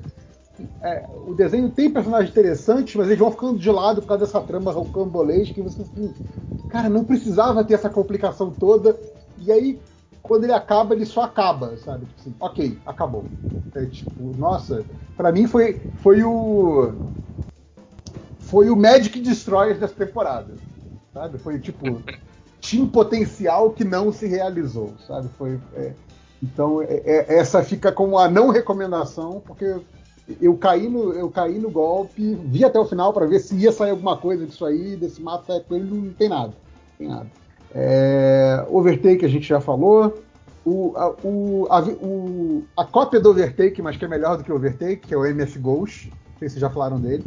É, 0.81 1.07
o 1.25 1.33
desenho 1.33 1.69
tem 1.69 1.89
personagens 1.91 2.31
interessantes, 2.31 2.95
mas 2.95 3.07
eles 3.07 3.19
vão 3.19 3.31
ficando 3.31 3.57
de 3.57 3.69
lado 3.69 4.01
por 4.01 4.07
causa 4.07 4.25
dessa 4.25 4.41
trama 4.41 4.71
rocambolesca 4.71 5.53
que 5.53 5.61
você 5.61 5.81
assim, 5.81 6.13
cara, 6.67 6.89
não 6.89 7.03
precisava 7.03 7.63
ter 7.63 7.73
essa 7.75 7.89
complicação 7.89 8.51
toda. 8.51 8.97
E 9.37 9.51
aí, 9.51 9.79
quando 10.21 10.45
ele 10.45 10.53
acaba, 10.53 10.95
ele 10.95 11.05
só 11.05 11.23
acaba, 11.23 11.77
sabe? 11.77 12.05
Tipo 12.05 12.21
assim, 12.21 12.35
ok, 12.39 12.77
acabou. 12.85 13.25
É, 13.75 13.85
tipo, 13.85 14.33
nossa, 14.37 14.85
para 15.15 15.31
mim 15.31 15.47
foi, 15.47 15.81
foi 15.95 16.23
o 16.23 16.93
foi 18.39 18.69
o 18.69 18.75
Magic 18.75 19.19
Destroyer 19.21 19.79
dessa 19.79 19.93
temporada, 19.93 20.55
sabe? 21.13 21.37
Foi 21.37 21.57
tipo 21.59 22.01
tinha 22.59 22.85
potencial 22.85 23.71
que 23.71 23.83
não 23.83 24.11
se 24.11 24.27
realizou, 24.27 24.93
sabe? 25.07 25.29
Foi 25.37 25.59
é, 25.73 25.93
então 26.43 26.81
é, 26.81 27.01
é, 27.05 27.37
essa 27.37 27.63
fica 27.63 27.91
como 27.91 28.17
a 28.17 28.29
não 28.29 28.49
recomendação 28.49 29.41
porque 29.45 29.79
eu 30.41 30.55
caí 30.57 30.87
no 30.87 31.13
eu 31.13 31.29
caí 31.29 31.57
no 31.59 31.69
golpe, 31.69 32.35
vi 32.45 32.63
até 32.63 32.79
o 32.79 32.85
final 32.85 33.11
para 33.13 33.25
ver 33.25 33.39
se 33.39 33.55
ia 33.55 33.71
sair 33.71 33.91
alguma 33.91 34.17
coisa 34.17 34.45
disso 34.45 34.65
aí, 34.65 34.95
desse 34.95 35.21
mata 35.21 35.63
ele 35.71 35.83
não 35.83 36.13
tem 36.13 36.29
nada, 36.29 36.47
não 36.47 36.97
tem 36.97 37.07
nada. 37.07 37.27
É, 37.73 38.65
overtake 38.69 39.25
a 39.25 39.29
gente 39.29 39.47
já 39.47 39.59
falou. 39.59 40.21
O, 40.63 40.93
a, 40.95 41.09
o, 41.23 41.67
a, 41.71 41.81
o, 41.81 42.63
a, 42.77 42.85
cópia 42.85 43.19
do 43.19 43.31
Overtake, 43.31 43.81
mas 43.81 43.97
que 43.97 44.05
é 44.05 44.07
melhor 44.07 44.37
do 44.37 44.43
que 44.43 44.51
o 44.51 44.55
Overtake, 44.55 45.07
que 45.07 45.13
é 45.13 45.17
o 45.17 45.25
MF 45.25 45.57
Ghost. 45.57 46.09
Não 46.09 46.37
sei 46.37 46.49
se 46.49 46.53
vocês 46.53 46.61
já 46.61 46.69
falaram 46.69 46.99
dele. 46.99 47.25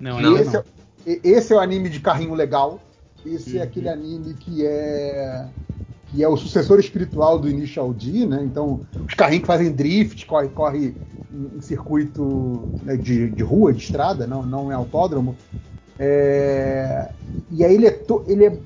Não, 0.00 0.20
não, 0.20 0.36
esse, 0.36 0.54
não. 0.54 0.64
É, 1.06 1.20
esse 1.22 1.52
é 1.52 1.56
o 1.56 1.60
anime 1.60 1.88
de 1.88 2.00
carrinho 2.00 2.34
legal. 2.34 2.80
Esse 3.24 3.54
Uhum. 3.54 3.60
é 3.60 3.62
aquele 3.62 3.88
anime 3.88 4.34
que 4.34 4.66
é 4.66 5.46
que 6.14 6.22
é 6.22 6.28
o 6.28 6.36
sucessor 6.36 6.78
espiritual 6.78 7.38
do 7.40 7.48
Initial 7.48 7.92
D, 7.92 8.24
né? 8.26 8.42
Então, 8.44 8.84
os 9.06 9.14
carrinhos 9.14 9.42
que 9.42 9.46
fazem 9.48 9.72
drift, 9.72 10.24
corre, 10.26 10.48
corre 10.48 10.96
em, 11.32 11.60
circuito 11.60 12.70
né, 12.84 12.96
de, 12.96 13.30
de 13.30 13.42
rua, 13.42 13.72
de 13.72 13.82
estrada, 13.82 14.26
não, 14.26 14.44
não 14.46 14.70
é 14.70 14.74
autódromo. 14.74 15.36
É, 15.98 17.12
e 17.50 17.64
aí 17.64 17.74
ele 17.74 17.86
é, 17.86 17.90
to- 17.90 18.24
ele 18.28 18.46
é 18.46 18.62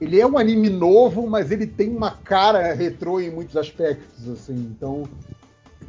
ele 0.00 0.20
é 0.20 0.26
um 0.26 0.38
anime 0.38 0.70
novo, 0.70 1.26
mas 1.28 1.50
ele 1.50 1.66
tem 1.66 1.90
uma 1.96 2.10
cara 2.10 2.72
retrô 2.74 3.20
em 3.20 3.30
muitos 3.30 3.56
aspectos, 3.56 4.28
assim. 4.28 4.54
Então, 4.54 5.08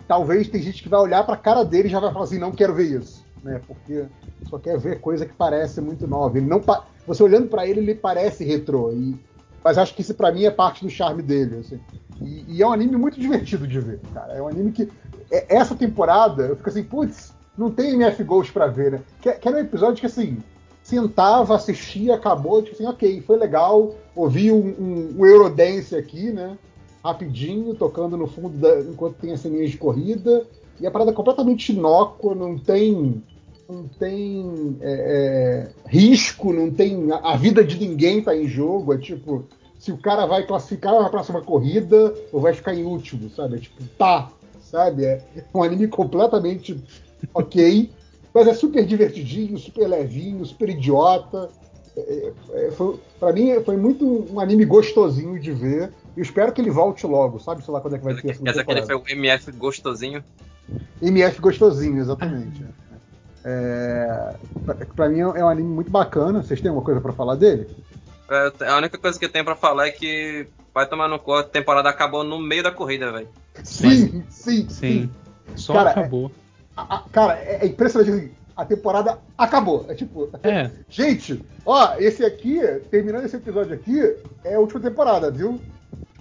talvez 0.07 0.49
tem 0.49 0.61
gente 0.61 0.81
que 0.81 0.89
vai 0.89 0.99
olhar 0.99 1.23
pra 1.25 1.37
cara 1.37 1.63
dele 1.63 1.87
e 1.87 1.91
já 1.91 1.99
vai 1.99 2.11
falar 2.11 2.25
assim, 2.25 2.39
não 2.39 2.51
quero 2.51 2.73
ver 2.73 2.99
isso, 2.99 3.25
né? 3.41 3.61
Porque 3.67 4.07
só 4.49 4.57
quer 4.59 4.77
ver 4.79 4.99
coisa 5.01 5.25
que 5.25 5.33
parece 5.33 5.81
muito 5.81 6.07
nova. 6.07 6.37
Ele 6.37 6.47
não 6.47 6.61
pa- 6.61 6.87
você 7.05 7.23
olhando 7.23 7.49
pra 7.49 7.67
ele, 7.67 7.79
ele 7.81 7.95
parece 7.95 8.43
retrô. 8.43 8.93
E... 8.93 9.19
Mas 9.63 9.77
acho 9.77 9.93
que 9.93 10.01
isso 10.01 10.13
pra 10.13 10.31
mim 10.31 10.45
é 10.45 10.51
parte 10.51 10.83
do 10.83 10.89
charme 10.89 11.21
dele, 11.21 11.57
assim. 11.57 11.79
E, 12.21 12.57
e 12.57 12.61
é 12.61 12.67
um 12.67 12.71
anime 12.71 12.95
muito 12.95 13.19
divertido 13.19 13.67
de 13.67 13.79
ver, 13.79 13.99
cara. 14.13 14.33
É 14.33 14.41
um 14.41 14.47
anime 14.47 14.71
que 14.71 14.89
é- 15.31 15.55
essa 15.57 15.75
temporada 15.75 16.43
eu 16.43 16.55
fico 16.55 16.69
assim, 16.69 16.83
putz, 16.83 17.33
não 17.57 17.71
tem 17.71 17.93
MF 17.93 18.23
Ghost 18.23 18.51
pra 18.53 18.67
ver, 18.67 18.91
né? 18.91 19.01
Que, 19.21 19.31
que 19.33 19.47
era 19.47 19.57
um 19.57 19.61
episódio 19.61 19.99
que 19.99 20.05
assim 20.05 20.37
sentava, 20.81 21.55
assistia, 21.55 22.15
acabou, 22.15 22.63
tipo 22.63 22.75
assim, 22.75 22.87
ok, 22.87 23.21
foi 23.21 23.37
legal, 23.37 23.93
ouvi 24.15 24.51
um, 24.51 24.57
um, 24.57 25.15
um 25.19 25.25
Eurodance 25.25 25.95
aqui, 25.95 26.31
né? 26.31 26.57
Rapidinho, 27.03 27.75
tocando 27.75 28.17
no 28.17 28.27
fundo 28.27 28.57
da, 28.57 28.79
enquanto 28.81 29.15
tem 29.17 29.31
as 29.31 29.39
ceninhas 29.39 29.69
de 29.69 29.77
corrida. 29.77 30.45
E 30.79 30.87
a 30.87 30.91
parada 30.91 31.11
é 31.11 31.13
completamente 31.13 31.73
inócua, 31.73 32.33
não 32.33 32.57
tem. 32.57 33.23
Não 33.69 33.87
tem 33.87 34.77
é, 34.81 34.91
é, 34.91 35.89
risco, 35.89 36.51
não 36.51 36.71
tem. 36.71 37.07
A, 37.11 37.37
vida 37.37 37.63
de 37.63 37.77
ninguém 37.79 38.19
tá 38.19 38.35
em 38.35 38.47
jogo. 38.47 38.95
É 38.95 38.97
tipo, 38.97 39.45
se 39.77 39.91
o 39.91 39.97
cara 39.97 40.25
vai 40.25 40.47
classificar 40.47 40.99
na 40.99 41.07
próxima 41.07 41.39
corrida 41.41 42.15
ou 42.33 42.41
vai 42.41 42.51
ficar 42.53 42.73
em 42.73 42.83
último, 42.83 43.29
sabe? 43.29 43.57
É 43.57 43.59
tipo, 43.59 43.83
tá, 43.95 44.31
sabe? 44.59 45.05
É 45.05 45.23
um 45.53 45.61
anime 45.61 45.87
completamente 45.87 46.83
ok. 47.31 47.91
Mas 48.33 48.47
é 48.47 48.55
super 48.55 48.83
divertidinho, 48.83 49.55
super 49.59 49.87
levinho, 49.87 50.43
super 50.47 50.69
idiota. 50.69 51.51
É, 51.95 52.33
é, 52.53 52.71
foi, 52.71 52.99
pra 53.19 53.31
mim 53.31 53.53
foi 53.63 53.77
muito 53.77 54.33
um 54.33 54.39
anime 54.39 54.65
gostosinho 54.65 55.39
de 55.39 55.51
ver. 55.51 55.93
Eu 56.17 56.23
espero 56.23 56.51
que 56.51 56.59
ele 56.59 56.71
volte 56.71 57.05
logo, 57.05 57.39
sabe? 57.39 57.63
Sei 57.63 57.71
lá 57.71 57.79
quando 57.79 57.97
é 57.97 57.99
que 57.99 58.03
vai 58.03 58.15
ter 58.15 58.31
essa 58.31 58.43
dizer 58.43 58.65
que 58.65 58.71
ele 58.71 58.81
temporada. 58.81 58.85
foi 58.87 58.95
o 58.95 59.03
MF 59.07 59.51
gostosinho? 59.51 60.23
MF 61.01 61.39
gostosinho, 61.39 61.99
exatamente. 61.99 62.63
É, 63.53 64.35
pra, 64.63 64.75
pra 64.95 65.09
mim 65.09 65.19
é 65.19 65.25
um 65.43 65.49
anime 65.49 65.67
muito 65.67 65.89
bacana. 65.89 66.43
Vocês 66.43 66.61
têm 66.61 66.69
alguma 66.69 66.85
coisa 66.85 67.01
pra 67.01 67.11
falar 67.13 67.35
dele? 67.35 67.67
É, 68.29 68.67
A 68.69 68.77
única 68.77 68.97
coisa 68.97 69.17
que 69.17 69.25
eu 69.25 69.29
tenho 69.31 69.43
pra 69.43 69.55
falar 69.55 69.87
é 69.87 69.91
que 69.91 70.47
vai 70.73 70.87
tomar 70.87 71.07
no 71.07 71.17
cu, 71.17 71.33
a 71.33 71.43
temporada 71.43 71.89
acabou 71.89 72.23
no 72.23 72.37
meio 72.39 72.61
da 72.61 72.71
corrida, 72.71 73.11
velho. 73.11 73.27
Sim, 73.63 74.23
sim, 74.29 74.29
sim. 74.29 74.69
Sim. 74.69 75.09
Só 75.55 75.73
Cara, 75.73 75.89
acabou. 75.89 76.31
A- 76.77 76.95
a- 76.97 77.03
cara, 77.11 77.33
é, 77.39 77.59
é 77.63 77.65
impressionante 77.65 78.11
assim. 78.11 78.31
A 78.55 78.65
temporada 78.65 79.17
acabou. 79.37 79.85
É 79.87 79.95
tipo, 79.95 80.29
É. 80.43 80.69
gente, 80.89 81.43
ó, 81.65 81.95
esse 81.97 82.23
aqui, 82.25 82.59
terminando 82.91 83.23
esse 83.25 83.37
episódio 83.37 83.73
aqui, 83.73 83.99
é 84.43 84.55
a 84.55 84.59
última 84.59 84.81
temporada, 84.81 85.31
viu? 85.31 85.59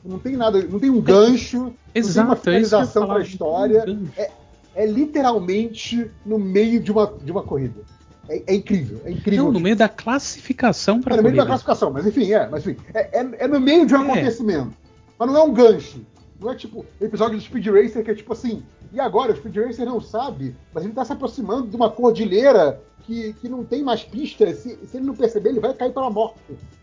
Não 0.05 0.19
tem 0.21 0.37
nada, 0.37 0.63
não 0.63 0.79
tem 0.79 0.89
um 0.89 1.01
gancho, 1.01 1.59
não 1.59 1.71
tem 1.93 2.03
uma 2.03 2.09
Exato, 2.09 2.33
é 2.33 2.37
finalização 2.45 3.03
falar. 3.03 3.15
pra 3.17 3.23
história. 3.25 3.83
Um 3.89 4.05
gancho. 4.07 4.31
É 4.79 4.87
literalmente 4.87 6.09
no 6.25 6.39
meio 6.39 6.79
de 6.81 6.93
uma, 6.93 7.13
de 7.21 7.33
uma 7.33 7.43
corrida. 7.43 7.81
É, 8.29 8.43
é 8.47 8.55
incrível, 8.55 9.01
é 9.05 9.11
incrível. 9.11 9.47
Não, 9.47 9.53
no 9.53 9.59
meio 9.59 9.75
da 9.75 9.89
classificação 9.89 10.99
É 10.99 11.03
para 11.03 11.17
no 11.17 11.23
meio 11.25 11.35
da 11.37 11.45
classificação, 11.47 11.91
mas 11.91 12.07
enfim, 12.07 12.33
é, 12.33 12.47
mas 12.49 12.65
enfim, 12.65 12.81
é, 12.95 13.19
é- 13.21 13.31
é 13.41 13.49
no 13.49 13.59
meio 13.59 13.85
de 13.85 13.95
um 13.97 14.03
É. 14.03 14.13
acontecimento. 14.13 14.73
Mas 15.19 15.29
não 15.29 15.37
é 15.37 15.43
um 15.43 15.53
gancho. 15.53 16.01
Não 16.41 16.53
é 16.53 16.55
tipo 16.55 16.87
episódio 17.01 17.37
do 17.37 17.43
Speed 17.43 17.67
Racer 17.67 18.05
que 18.05 18.11
é 18.13 18.15
tipo 18.15 18.33
assim, 18.33 18.63
e 18.93 19.01
agora 19.01 19.33
o 19.33 19.37
Speed 19.37 19.57
Racer 19.57 19.85
não 19.85 20.01
sabe, 20.01 20.55
mas 20.73 20.85
ele 20.85 20.93
tá 20.93 21.05
se 21.05 21.13
aproximando 21.13 21.67
de 21.67 21.75
uma 21.75 21.91
cordilheira 21.91 22.81
que, 23.05 23.33
que 23.41 23.49
não 23.49 23.65
tem 23.65 23.83
mais 23.83 24.05
pista. 24.05 24.47
Se, 24.55 24.79
se 24.87 24.97
ele 24.97 25.07
não 25.07 25.17
perceber, 25.17 25.49
ele 25.49 25.59
vai 25.61 25.75
cair 25.75 25.93
para 25.93 26.07
a 26.07 26.11
morte. 26.11 26.39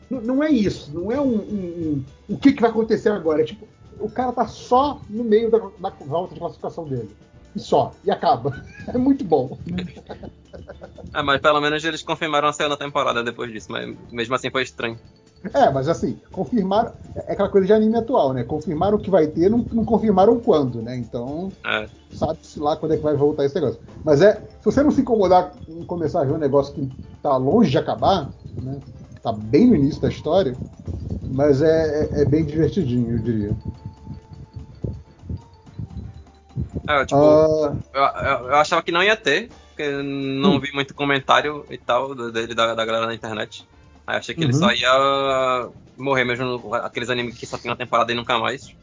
Não, 0.09 0.19
não 0.19 0.43
é 0.43 0.49
isso, 0.51 0.91
não 0.93 1.09
é 1.11 1.21
um, 1.21 1.33
um- 1.35 2.03
um- 2.27 2.33
o 2.35 2.37
que, 2.37 2.51
que 2.51 2.61
vai 2.61 2.69
acontecer 2.71 3.07
agora. 3.09 3.41
É 3.41 3.45
tipo, 3.45 3.65
o 3.99 4.09
cara 4.09 4.33
tá 4.33 4.45
só 4.47 4.99
no 5.09 5.23
meio 5.23 5.49
da, 5.49 5.59
da 5.79 5.89
volta 6.05 6.33
de 6.33 6.39
classificação 6.41 6.83
dele. 6.85 7.09
E 7.55 7.59
só, 7.59 7.93
e 8.03 8.11
acaba. 8.11 8.57
É 8.87 8.99
muito 8.99 9.23
bom. 9.25 9.57
Ah, 11.11 11.23
mas 11.23 11.41
pelo 11.41 11.59
menos 11.59 11.83
eles 11.83 12.03
confirmaram 12.03 12.47
a 12.49 12.53
segunda 12.53 12.77
temporada 12.77 13.23
depois 13.23 13.51
disso, 13.51 13.71
mas 13.71 13.95
mesmo 14.11 14.35
assim 14.35 14.51
foi 14.51 14.61
estranho. 14.61 14.99
É, 15.53 15.71
mas 15.71 15.87
assim, 15.89 16.19
confirmaram. 16.31 16.91
É 17.15 17.33
aquela 17.33 17.49
coisa 17.49 17.65
de 17.65 17.73
anime 17.73 17.97
atual, 17.97 18.31
né? 18.31 18.43
Confirmaram 18.43 18.97
o 18.97 18.99
que 18.99 19.09
vai 19.09 19.25
ter, 19.25 19.49
não, 19.49 19.65
não 19.71 19.83
confirmaram 19.83 20.39
quando, 20.39 20.83
né? 20.83 20.95
Então, 20.97 21.51
É. 21.65 21.87
sabe-se 22.11 22.59
lá 22.59 22.75
quando 22.75 22.93
é 22.93 22.97
que 22.97 23.03
vai 23.03 23.15
voltar 23.15 23.45
esse 23.45 23.55
negócio. 23.55 23.79
Mas 24.03 24.21
é, 24.21 24.33
se 24.59 24.65
você 24.65 24.83
não 24.83 24.91
se 24.91 25.01
incomodar 25.01 25.51
em 25.67 25.83
começar 25.83 26.21
a 26.21 26.25
ver 26.25 26.33
um 26.33 26.37
negócio 26.37 26.73
que 26.75 26.87
tá 27.23 27.35
longe 27.37 27.71
de 27.71 27.77
acabar, 27.79 28.31
né? 28.61 28.79
Tá 29.23 29.31
bem 29.31 29.65
no 29.67 29.75
início 29.75 29.99
da 30.01 30.09
história, 30.09 30.55
mas 31.27 31.61
é, 31.63 32.03
é- 32.13 32.21
é 32.21 32.25
bem 32.25 32.45
divertidinho, 32.45 33.13
eu 33.17 33.19
diria. 33.19 33.55
É, 36.87 37.01
eu, 37.01 37.05
tipo, 37.05 37.19
Ah, 37.21 37.75
eu, 37.93 38.01
eu- 38.03 38.47
eu 38.49 38.55
achava 38.55 38.81
que 38.83 38.91
não 38.91 39.01
ia 39.03 39.15
ter, 39.15 39.49
porque 39.69 39.89
não 39.91 40.59
vi 40.59 40.71
muito 40.73 40.93
comentário 40.93 41.65
e 41.69 41.77
tal 41.77 42.13
dele 42.31 42.53
da, 42.53 42.73
da 42.75 42.85
galera 42.85 43.07
na 43.07 43.13
internet. 43.15 43.65
Aí 44.07 44.17
achei 44.17 44.35
que 44.35 44.43
ele 44.43 44.53
Uhum. 44.53 44.59
só 44.59 44.71
ia 44.71 45.69
morrer 45.97 46.23
mesmo, 46.23 46.73
aqueles 46.75 47.09
animes 47.09 47.37
que 47.37 47.45
só 47.47 47.57
tem 47.57 47.71
uma 47.71 47.77
temporada 47.77 48.11
e 48.11 48.15
nunca 48.15 48.37
mais. 48.37 48.75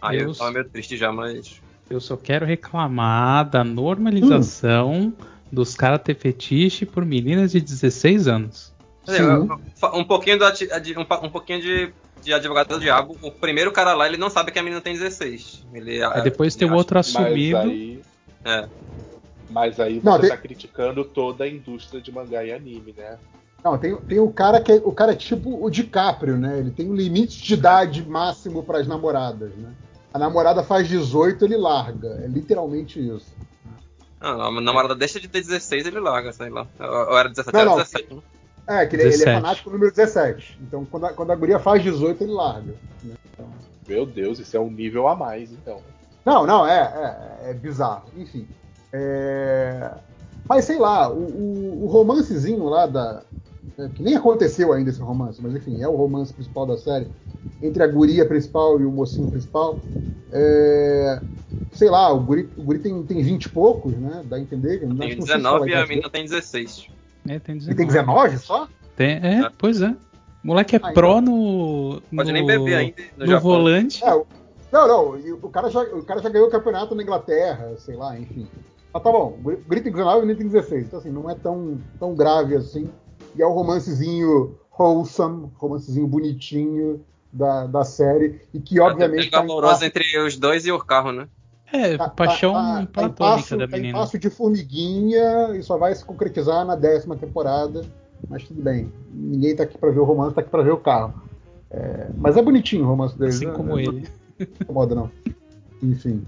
Aí 0.00 0.18
eu 0.18 0.24
Deus. 0.26 0.38
tava 0.38 0.50
meio 0.52 0.64
triste 0.68 0.96
já, 0.96 1.12
mas. 1.12 1.60
Eu 1.90 2.00
só 2.00 2.16
quero 2.16 2.46
reclamar 2.46 3.48
da 3.48 3.62
normalização 3.62 5.12
dos 5.52 5.74
caras 5.74 6.00
ter 6.02 6.16
fetiche 6.16 6.84
por 6.86 7.04
meninas 7.04 7.52
de 7.52 7.60
16 7.60 8.26
anos. 8.26 8.72
Dizer, 9.04 9.18
Sim. 9.18 9.24
eu- 9.24 9.48
eu- 9.48 9.94
um 9.98 10.04
pouquinho, 10.04 10.38
do, 10.38 10.46
ati- 10.46 10.72
adi- 10.72 10.96
um, 10.96 11.02
um 11.02 11.30
pouquinho 11.30 11.60
de, 11.60 11.92
de 12.24 12.32
advogado 12.32 12.68
do 12.68 12.80
diabo. 12.80 13.16
O 13.22 13.30
primeiro 13.30 13.70
cara 13.70 13.94
lá, 13.94 14.06
ele 14.06 14.16
não 14.16 14.30
sabe 14.30 14.50
que 14.50 14.58
a 14.58 14.62
menina 14.62 14.80
tem 14.80 14.94
16. 14.94 15.64
Ele, 15.72 16.02
Aí 16.02 16.22
depois 16.22 16.56
tem 16.56 16.68
o 16.68 16.74
outro 16.74 16.96
Mas 16.96 17.08
assumido. 17.14 17.58
aí, 17.58 18.02
acha- 18.44 18.62
É. 18.64 18.68
mas 19.50 19.78
aí 19.80 20.00
Não, 20.02 20.12
você 20.14 20.20
tem- 20.22 20.30
tá 20.30 20.36
criticando 20.36 21.04
toda 21.04 21.44
a 21.44 21.48
indústria 21.48 22.00
de 22.00 22.10
mangá 22.10 22.42
e 22.44 22.52
anime, 22.52 22.94
né? 22.96 23.18
não, 23.62 23.78
tem, 23.78 23.96
tem 23.96 24.20
o 24.20 24.30
cara 24.30 24.60
que 24.60 24.72
é, 24.72 24.74
o 24.76 24.92
cara 24.92 25.12
é 25.12 25.16
tipo 25.16 25.64
o 25.64 25.70
DiCaprio, 25.70 26.36
né? 26.36 26.58
Ele 26.58 26.70
tem 26.70 26.90
um 26.90 26.94
limite 26.94 27.42
de 27.42 27.54
idade 27.54 28.06
máximo 28.06 28.62
para 28.62 28.78
as 28.78 28.86
namoradas, 28.86 29.54
né? 29.56 29.72
a 30.12 30.18
namorada 30.18 30.62
faz 30.62 30.86
18, 30.86 31.44
ele 31.44 31.56
larga. 31.56 32.20
É 32.22 32.28
literalmente 32.28 33.00
isso. 33.00 33.34
Ah, 34.20 34.46
a 34.46 34.50
namorada 34.60 34.94
deixa 34.94 35.18
de 35.18 35.26
ter 35.28 35.40
16, 35.40 35.86
ele 35.86 35.98
larga, 35.98 36.32
sei 36.32 36.48
lá. 36.50 36.66
Ou 36.78 37.18
era 37.18 37.28
17, 37.28 37.52
Não, 37.52 37.60
era 37.60 37.70
não. 37.70 37.76
17. 37.78 38.18
É, 38.66 38.86
que 38.86 38.96
ele, 38.96 39.02
ele 39.02 39.08
é 39.14 39.16
17. 39.18 39.34
fanático 39.42 39.70
número 39.70 39.90
17. 39.92 40.58
Então, 40.62 40.84
quando 40.90 41.06
a, 41.06 41.12
quando 41.12 41.30
a 41.30 41.36
guria 41.36 41.58
faz 41.58 41.82
18, 41.82 42.22
ele 42.24 42.32
larga. 42.32 42.74
né? 43.02 43.14
Então- 43.32 43.46
Meu 43.86 44.06
Deus, 44.06 44.38
isso 44.38 44.56
é 44.56 44.60
um 44.60 44.70
nível 44.70 45.06
a 45.08 45.14
mais, 45.14 45.52
então. 45.52 45.80
Não, 46.24 46.46
não, 46.46 46.66
é, 46.66 47.40
é, 47.44 47.50
é 47.50 47.54
bizarro. 47.54 48.04
Enfim. 48.16 48.46
É, 48.92 49.90
Mas 50.48 50.64
sei 50.64 50.78
lá, 50.78 51.10
o, 51.10 51.18
o- 51.18 51.84
o 51.84 51.86
romancezinho 51.88 52.64
lá 52.64 52.86
da. 52.86 53.22
é, 53.78 53.88
Que 53.88 54.02
nem 54.02 54.14
aconteceu 54.16 54.72
ainda 54.72 54.88
esse 54.90 55.00
romance, 55.00 55.40
mas 55.42 55.54
enfim, 55.54 55.82
é 55.82 55.88
o 55.88 55.96
romance 55.96 56.32
principal 56.32 56.64
da 56.66 56.76
série. 56.78 57.06
Entre 57.62 57.82
a 57.82 57.86
guria 57.86 58.24
principal 58.26 58.80
e 58.80 58.84
o 58.84 58.90
mocinho 58.90 59.28
principal. 59.30 59.78
É, 60.32 61.20
Sei 61.72 61.90
lá, 61.90 62.12
o 62.12 62.20
guri, 62.20 62.48
o 62.56 62.62
guri 62.62 62.78
tem, 62.78 63.02
tem 63.02 63.20
20 63.20 63.44
e 63.44 63.48
poucos, 63.48 63.92
né? 63.96 64.22
Dá 64.26 64.36
a 64.36 64.40
entender. 64.40 64.78
que- 64.78 64.86
Tem 64.86 64.90
acho 64.90 65.08
que 65.16 65.16
não 65.20 65.26
sei 65.26 65.36
se 65.36 65.42
fala 65.42 65.58
19 65.64 65.70
e 65.70 65.74
a 65.74 65.76
idade 65.76 65.88
menina 65.88 66.10
tem 66.10 66.24
16. 66.24 66.86
É, 67.28 67.38
tem 67.38 67.56
dele. 67.56 67.70
Ele 67.70 67.76
tem 67.76 67.86
19 67.86 68.38
só? 68.38 68.68
Tem- 68.96 69.18
é, 69.22 69.40
É. 69.40 69.50
pois 69.56 69.80
é. 69.80 69.88
O 70.42 70.46
moleque 70.48 70.76
é 70.76 70.80
Ah, 70.82 70.92
pró 70.92 71.20
no. 71.20 72.02
Pode 72.14 72.28
no, 72.30 72.34
nem 72.34 72.46
beber 72.46 72.76
ainda 72.76 72.94
no, 73.16 73.26
No 73.26 73.40
volante. 73.40 74.04
É, 74.04 74.10
não, 74.70 74.88
não, 74.88 75.18
e 75.18 75.32
o 75.32 75.48
cara, 75.48 75.70
já, 75.70 75.80
o 75.82 76.04
cara 76.04 76.20
já 76.20 76.28
ganhou 76.28 76.48
o 76.48 76.50
campeonato 76.50 76.94
na 76.94 77.02
Inglaterra, 77.02 77.74
sei 77.78 77.96
lá, 77.96 78.18
enfim. 78.18 78.46
Mas 78.92 79.02
tá 79.02 79.10
bom, 79.10 79.36
o 79.38 79.42
Guri 79.42 79.56
o 79.56 79.64
Guri 79.68 79.80
tem 79.80 79.92
19 79.92 80.30
e 80.30 80.36
tem 80.36 80.46
16, 80.48 80.86
então 80.86 80.98
assim, 80.98 81.10
não 81.10 81.30
é 81.30 81.34
tão, 81.34 81.78
tão 81.98 82.14
grave 82.14 82.54
assim. 82.56 82.90
E 83.34 83.42
é 83.42 83.46
um 83.46 83.52
romancezinho 83.52 84.56
wholesome, 84.78 85.50
romancezinho 85.56 86.06
bonitinho 86.06 87.04
da, 87.32 87.66
da 87.66 87.84
série, 87.84 88.40
e 88.52 88.60
que 88.60 88.78
obviamente 88.78 89.22
Tem 89.22 89.30
tá 89.30 89.38
em 89.38 89.40
amoroso 89.42 89.72
passo- 89.72 89.84
entre 89.86 90.18
os 90.20 90.36
dois 90.36 90.66
e 90.66 90.70
o 90.72 90.78
carro, 90.78 91.10
né? 91.10 91.26
É, 91.72 91.96
tá- 91.96 92.08
paixão 92.08 92.52
tá- 92.52 92.80
tá 92.80 92.86
platônica 92.86 93.14
passo- 93.36 93.56
da 93.56 93.66
tá 93.68 93.76
em 93.76 93.80
menina. 93.80 93.98
passo 93.98 94.18
de 94.18 94.30
formiguinha 94.30 95.50
e 95.56 95.62
só 95.62 95.76
vai 95.76 95.94
se 95.94 96.04
concretizar 96.04 96.64
na 96.64 96.76
décima 96.76 97.16
temporada, 97.16 97.84
mas 98.28 98.44
tudo 98.44 98.62
bem. 98.62 98.92
Ninguém 99.12 99.56
tá 99.56 99.64
aqui 99.64 99.76
pra 99.76 99.90
ver 99.90 99.98
o 99.98 100.04
romance, 100.04 100.34
tá 100.34 100.40
aqui 100.40 100.50
pra 100.50 100.62
ver 100.62 100.72
o 100.72 100.76
carro. 100.78 101.14
É, 101.70 102.08
mas 102.16 102.36
é 102.36 102.42
bonitinho 102.42 102.84
o 102.84 102.88
romance 102.88 103.18
deles. 103.18 103.36
Assim 103.36 103.46
né? 103.46 103.52
como 103.54 103.78
É 103.78 103.82
ele. 103.82 104.08
não 104.38 104.46
incomoda, 104.62 104.94
não. 104.94 105.10
Enfim. 105.82 106.24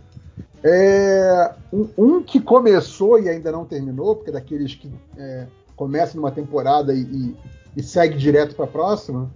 É, 0.64 1.52
um, 1.72 1.88
um 1.96 2.22
que 2.22 2.40
começou 2.40 3.18
e 3.20 3.28
ainda 3.28 3.52
não 3.52 3.64
terminou, 3.64 4.16
porque 4.16 4.30
é 4.30 4.32
daqueles 4.32 4.74
que 4.74 4.90
é, 5.16 5.46
começam 5.76 6.16
numa 6.20 6.30
temporada 6.32 6.92
e, 6.92 7.02
e- 7.02 7.36
e 7.76 7.82
segue 7.82 8.16
direto 8.16 8.56
para 8.56 8.64
a 8.64 8.68
próxima, 8.68 9.30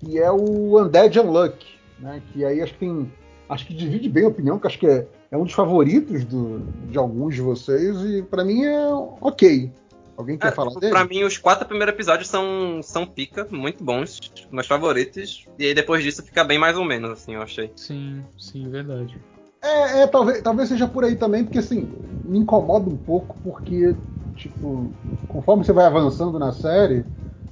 que 0.00 0.18
é 0.18 0.30
o 0.32 0.80
Undead 0.80 1.20
Unluck, 1.20 1.64
né? 2.00 2.20
Que 2.32 2.44
aí 2.44 2.60
acho 2.60 2.72
que 2.72 2.78
tem. 2.80 3.12
Acho 3.48 3.66
que 3.66 3.74
divide 3.74 4.08
bem 4.08 4.24
a 4.24 4.28
opinião, 4.28 4.58
que 4.58 4.66
acho 4.66 4.78
que 4.78 4.86
é, 4.86 5.06
é 5.34 5.36
um 5.36 5.42
dos 5.44 5.52
favoritos 5.52 6.24
do- 6.24 6.60
de 6.88 6.96
alguns 6.96 7.34
de 7.34 7.40
vocês, 7.40 7.96
e 8.04 8.22
para 8.22 8.44
mim 8.44 8.62
é 8.64 8.86
ok. 9.20 9.68
Alguém 10.16 10.38
quer 10.38 10.48
É, 10.48 10.52
falar 10.52 10.72
dele? 10.78 10.92
pra 10.92 11.04
mim, 11.04 11.24
os 11.24 11.36
quatro 11.36 11.66
primeiros 11.66 11.92
episódios 11.92 12.28
são, 12.28 12.80
são 12.84 13.04
pica, 13.04 13.44
muito 13.50 13.82
bons, 13.82 14.20
meus 14.52 14.68
favoritos. 14.68 15.44
E 15.58 15.66
aí 15.66 15.74
depois 15.74 16.04
disso 16.04 16.22
fica 16.22 16.44
bem 16.44 16.56
mais 16.56 16.76
ou 16.78 16.84
menos, 16.84 17.10
assim, 17.10 17.34
eu 17.34 17.42
achei. 17.42 17.72
Sim, 17.74 18.22
sim, 18.38 18.70
verdade. 18.70 19.18
É, 19.60 20.02
é, 20.02 20.06
talvez, 20.06 20.40
talvez 20.40 20.68
seja 20.68 20.86
por 20.86 21.02
aí 21.02 21.16
também, 21.16 21.42
porque 21.42 21.58
assim, 21.58 21.90
me 22.24 22.38
incomoda 22.38 22.88
um 22.88 22.96
pouco, 22.96 23.36
porque, 23.42 23.96
tipo, 24.36 24.92
conforme 25.26 25.64
você 25.64 25.72
vai 25.72 25.86
avançando 25.86 26.38
na 26.38 26.52
série, 26.52 27.04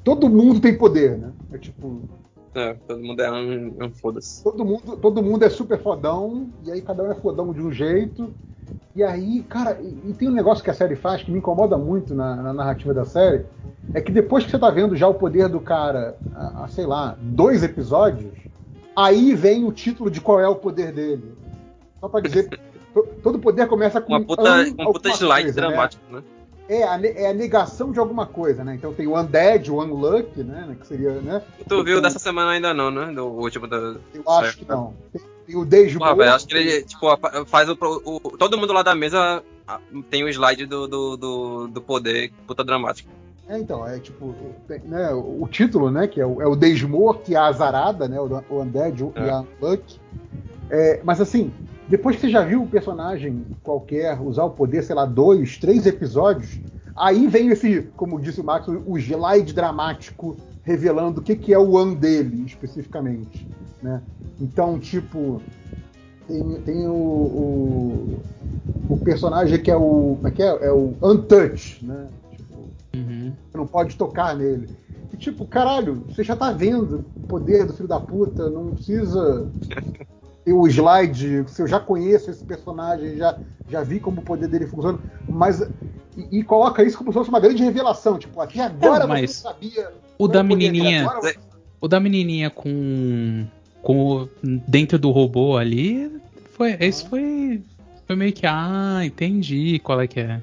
todo 0.04 0.30
mundo 0.30 0.60
tem 0.60 0.78
poder, 0.78 1.18
né? 1.18 1.32
É 1.50 1.58
tipo, 1.58 2.04
É, 2.54 2.74
todo 2.86 3.00
mundo 3.02 3.20
é 3.20 3.30
um, 3.32 3.84
um 3.84 3.90
foda-se. 3.92 4.42
todo 4.44 4.64
mundo, 4.64 4.96
todo 4.96 5.22
mundo 5.22 5.44
é 5.44 5.48
super 5.48 5.78
fodão, 5.78 6.50
e 6.64 6.70
aí 6.70 6.82
cada 6.82 7.02
um 7.02 7.10
é 7.10 7.14
fodão 7.14 7.52
de 7.52 7.60
um 7.62 7.72
jeito. 7.72 8.32
E 8.94 9.02
aí, 9.02 9.42
cara, 9.44 9.78
e, 9.80 10.10
e 10.10 10.12
tem 10.12 10.28
um 10.28 10.32
negócio 10.34 10.62
que 10.62 10.70
a 10.70 10.74
série 10.74 10.94
faz 10.94 11.22
que 11.22 11.30
me 11.30 11.38
incomoda 11.38 11.78
muito 11.78 12.14
na, 12.14 12.36
na 12.36 12.52
narrativa 12.52 12.92
da 12.92 13.06
série, 13.06 13.46
é 13.94 14.00
que 14.00 14.12
depois 14.12 14.44
que 14.44 14.50
você 14.50 14.58
tá 14.58 14.68
vendo 14.70 14.94
já 14.96 15.08
o 15.08 15.14
poder 15.14 15.48
do 15.48 15.60
cara, 15.60 16.18
há, 16.34 16.64
há, 16.64 16.68
sei 16.68 16.84
lá, 16.86 17.16
dois 17.18 17.62
episódios, 17.62 18.34
aí 18.94 19.34
vem 19.34 19.64
o 19.64 19.72
título 19.72 20.10
de 20.10 20.20
qual 20.20 20.38
é 20.38 20.46
o 20.48 20.56
poder 20.56 20.92
dele. 20.92 21.32
Só 22.00 22.08
pra 22.08 22.20
dizer, 22.20 22.50
to- 22.92 23.08
todo 23.22 23.38
poder 23.38 23.66
começa 23.66 24.00
com 24.00 24.12
Uma 24.12 24.20
puta, 24.24 24.42
"an" 24.42 24.66
um 24.78 24.92
puta 24.92 25.08
slide 25.10 25.44
coisa, 25.44 25.60
né? 25.62 25.66
dramático, 25.68 26.02
né? 26.12 26.22
É, 26.72 26.84
a, 26.84 26.98
é 27.04 27.30
a 27.30 27.34
negação 27.34 27.92
de 27.92 27.98
alguma 27.98 28.24
coisa, 28.24 28.64
né? 28.64 28.74
Então 28.74 28.94
tem 28.94 29.06
o 29.06 29.18
Undead, 29.18 29.70
o 29.70 29.80
Unluck, 29.82 30.42
né? 30.42 30.76
Que 30.80 30.86
seria, 30.86 31.10
né? 31.20 31.42
Tu 31.68 31.74
viu 31.84 31.98
Então, 31.98 32.02
dessa 32.02 32.18
semana 32.18 32.52
ainda 32.52 32.72
não, 32.72 32.90
né? 32.90 33.12
Do 33.12 33.26
último 33.26 33.66
da. 33.66 33.76
Eu 34.14 34.22
acho 34.28 34.56
que 34.58 34.64
não. 34.68 34.94
Tem, 35.12 35.20
tem 35.46 35.56
o 35.56 35.64
Dejo 35.64 35.98
Porra, 35.98 36.14
velho, 36.14 36.32
acho 36.34 36.46
que 36.46 36.54
ele, 36.56 36.82
tipo, 36.82 37.06
faz 37.46 37.68
o, 37.68 37.76
o- 37.80 38.36
Todo 38.38 38.56
mundo 38.56 38.72
lá 38.72 38.82
da 38.82 38.94
mesa 38.94 39.42
tem 40.10 40.24
o 40.24 40.28
slide 40.28 40.64
do, 40.66 40.86
do, 40.88 41.16
do, 41.16 41.66
do 41.68 41.80
poder, 41.82 42.32
puta 42.46 42.64
dramático. 42.64 43.10
É, 43.48 43.58
então, 43.58 43.86
é 43.86 43.98
tipo, 43.98 44.34
né, 44.84 45.10
o 45.12 45.46
título, 45.50 45.90
né, 45.90 46.06
que 46.06 46.20
é 46.20 46.26
o, 46.26 46.40
é 46.40 46.46
o 46.46 46.56
Desmor, 46.56 47.18
que 47.18 47.34
é 47.34 47.38
a 47.38 47.46
azarada, 47.46 48.08
né, 48.08 48.18
o, 48.18 48.42
Undead 48.60 49.02
o- 49.04 49.12
e 49.16 49.20
É. 49.20 49.30
a 49.30 49.44
Luck. 49.60 50.00
É, 50.70 51.00
mas 51.04 51.20
assim, 51.20 51.52
depois 51.88 52.16
que 52.16 52.22
você 52.22 52.30
já 52.30 52.42
viu 52.44 52.62
o 52.62 52.68
personagem 52.68 53.44
qualquer 53.62 54.20
usar 54.20 54.44
o 54.44 54.50
poder, 54.50 54.82
sei 54.82 54.94
lá, 54.94 55.04
dois, 55.04 55.58
três 55.58 55.86
episódios, 55.86 56.60
aí 56.96 57.26
vem 57.26 57.48
esse, 57.48 57.82
como 57.96 58.20
disse 58.20 58.40
o 58.40 58.44
Max, 58.44 58.66
o 58.68 58.96
slide 58.98 59.52
dramático 59.52 60.36
revelando 60.62 61.20
o 61.20 61.22
que, 61.22 61.34
que 61.36 61.52
é 61.52 61.58
o 61.58 61.72
One 61.72 61.96
dele, 61.96 62.44
especificamente, 62.46 63.46
né? 63.82 64.00
Então, 64.40 64.78
tipo, 64.78 65.42
tem, 66.26 66.60
tem 66.62 66.86
o, 66.86 66.92
o, 66.92 68.22
o 68.88 68.96
personagem 68.96 69.60
que 69.60 69.70
é 69.70 69.76
o, 69.76 70.14
como 70.16 70.28
é 70.28 70.30
que 70.30 70.42
é? 70.42 70.66
É 70.66 70.72
o 70.72 70.94
Untouch, 71.02 71.84
né? 71.84 72.08
Tipo, 72.36 72.68
Uhum. 72.94 73.32
não 73.54 73.66
pode 73.66 73.96
tocar 73.96 74.36
nele. 74.36 74.68
E 75.12 75.16
tipo, 75.16 75.44
caralho, 75.46 76.06
você 76.08 76.22
já 76.22 76.36
tá 76.36 76.52
vendo 76.52 77.06
o 77.16 77.22
poder 77.28 77.66
do 77.66 77.72
filho 77.72 77.88
da 77.88 77.98
puta, 78.00 78.48
não 78.48 78.72
precisa 78.72 79.50
o 80.50 80.66
slide, 80.66 81.44
se 81.48 81.62
eu 81.62 81.66
já 81.68 81.78
conheço 81.78 82.30
esse 82.30 82.42
personagem, 82.42 83.16
já, 83.18 83.38
já 83.68 83.82
vi 83.82 84.00
como 84.00 84.20
o 84.20 84.24
poder 84.24 84.48
dele 84.48 84.66
funciona, 84.66 84.98
mas 85.28 85.60
e, 86.16 86.38
e 86.40 86.42
coloca 86.42 86.82
isso 86.82 86.96
como 86.98 87.12
se 87.12 87.18
fosse 87.18 87.28
uma 87.30 87.38
grande 87.40 87.62
revelação, 87.62 88.18
tipo, 88.18 88.40
até 88.40 88.60
agora 88.60 89.00
Não, 89.00 89.08
mas 89.08 89.30
você 89.30 89.46
não 89.46 89.52
sabia. 89.52 89.92
O 90.18 90.26
da 90.28 90.40
é 90.40 90.42
menininha, 90.42 91.02
agora 91.02 91.20
você- 91.20 91.38
o 91.80 91.88
da 91.88 92.00
menininha 92.00 92.50
com 92.50 93.46
com 93.82 94.28
dentro 94.68 94.98
do 94.98 95.10
robô 95.10 95.56
ali, 95.56 96.20
foi 96.52 96.76
esse 96.80 97.06
foi 97.08 97.62
foi 98.06 98.16
meio 98.16 98.32
que 98.32 98.46
ah, 98.46 99.00
entendi 99.04 99.78
qual 99.80 100.00
é 100.00 100.06
que 100.06 100.20
é. 100.20 100.40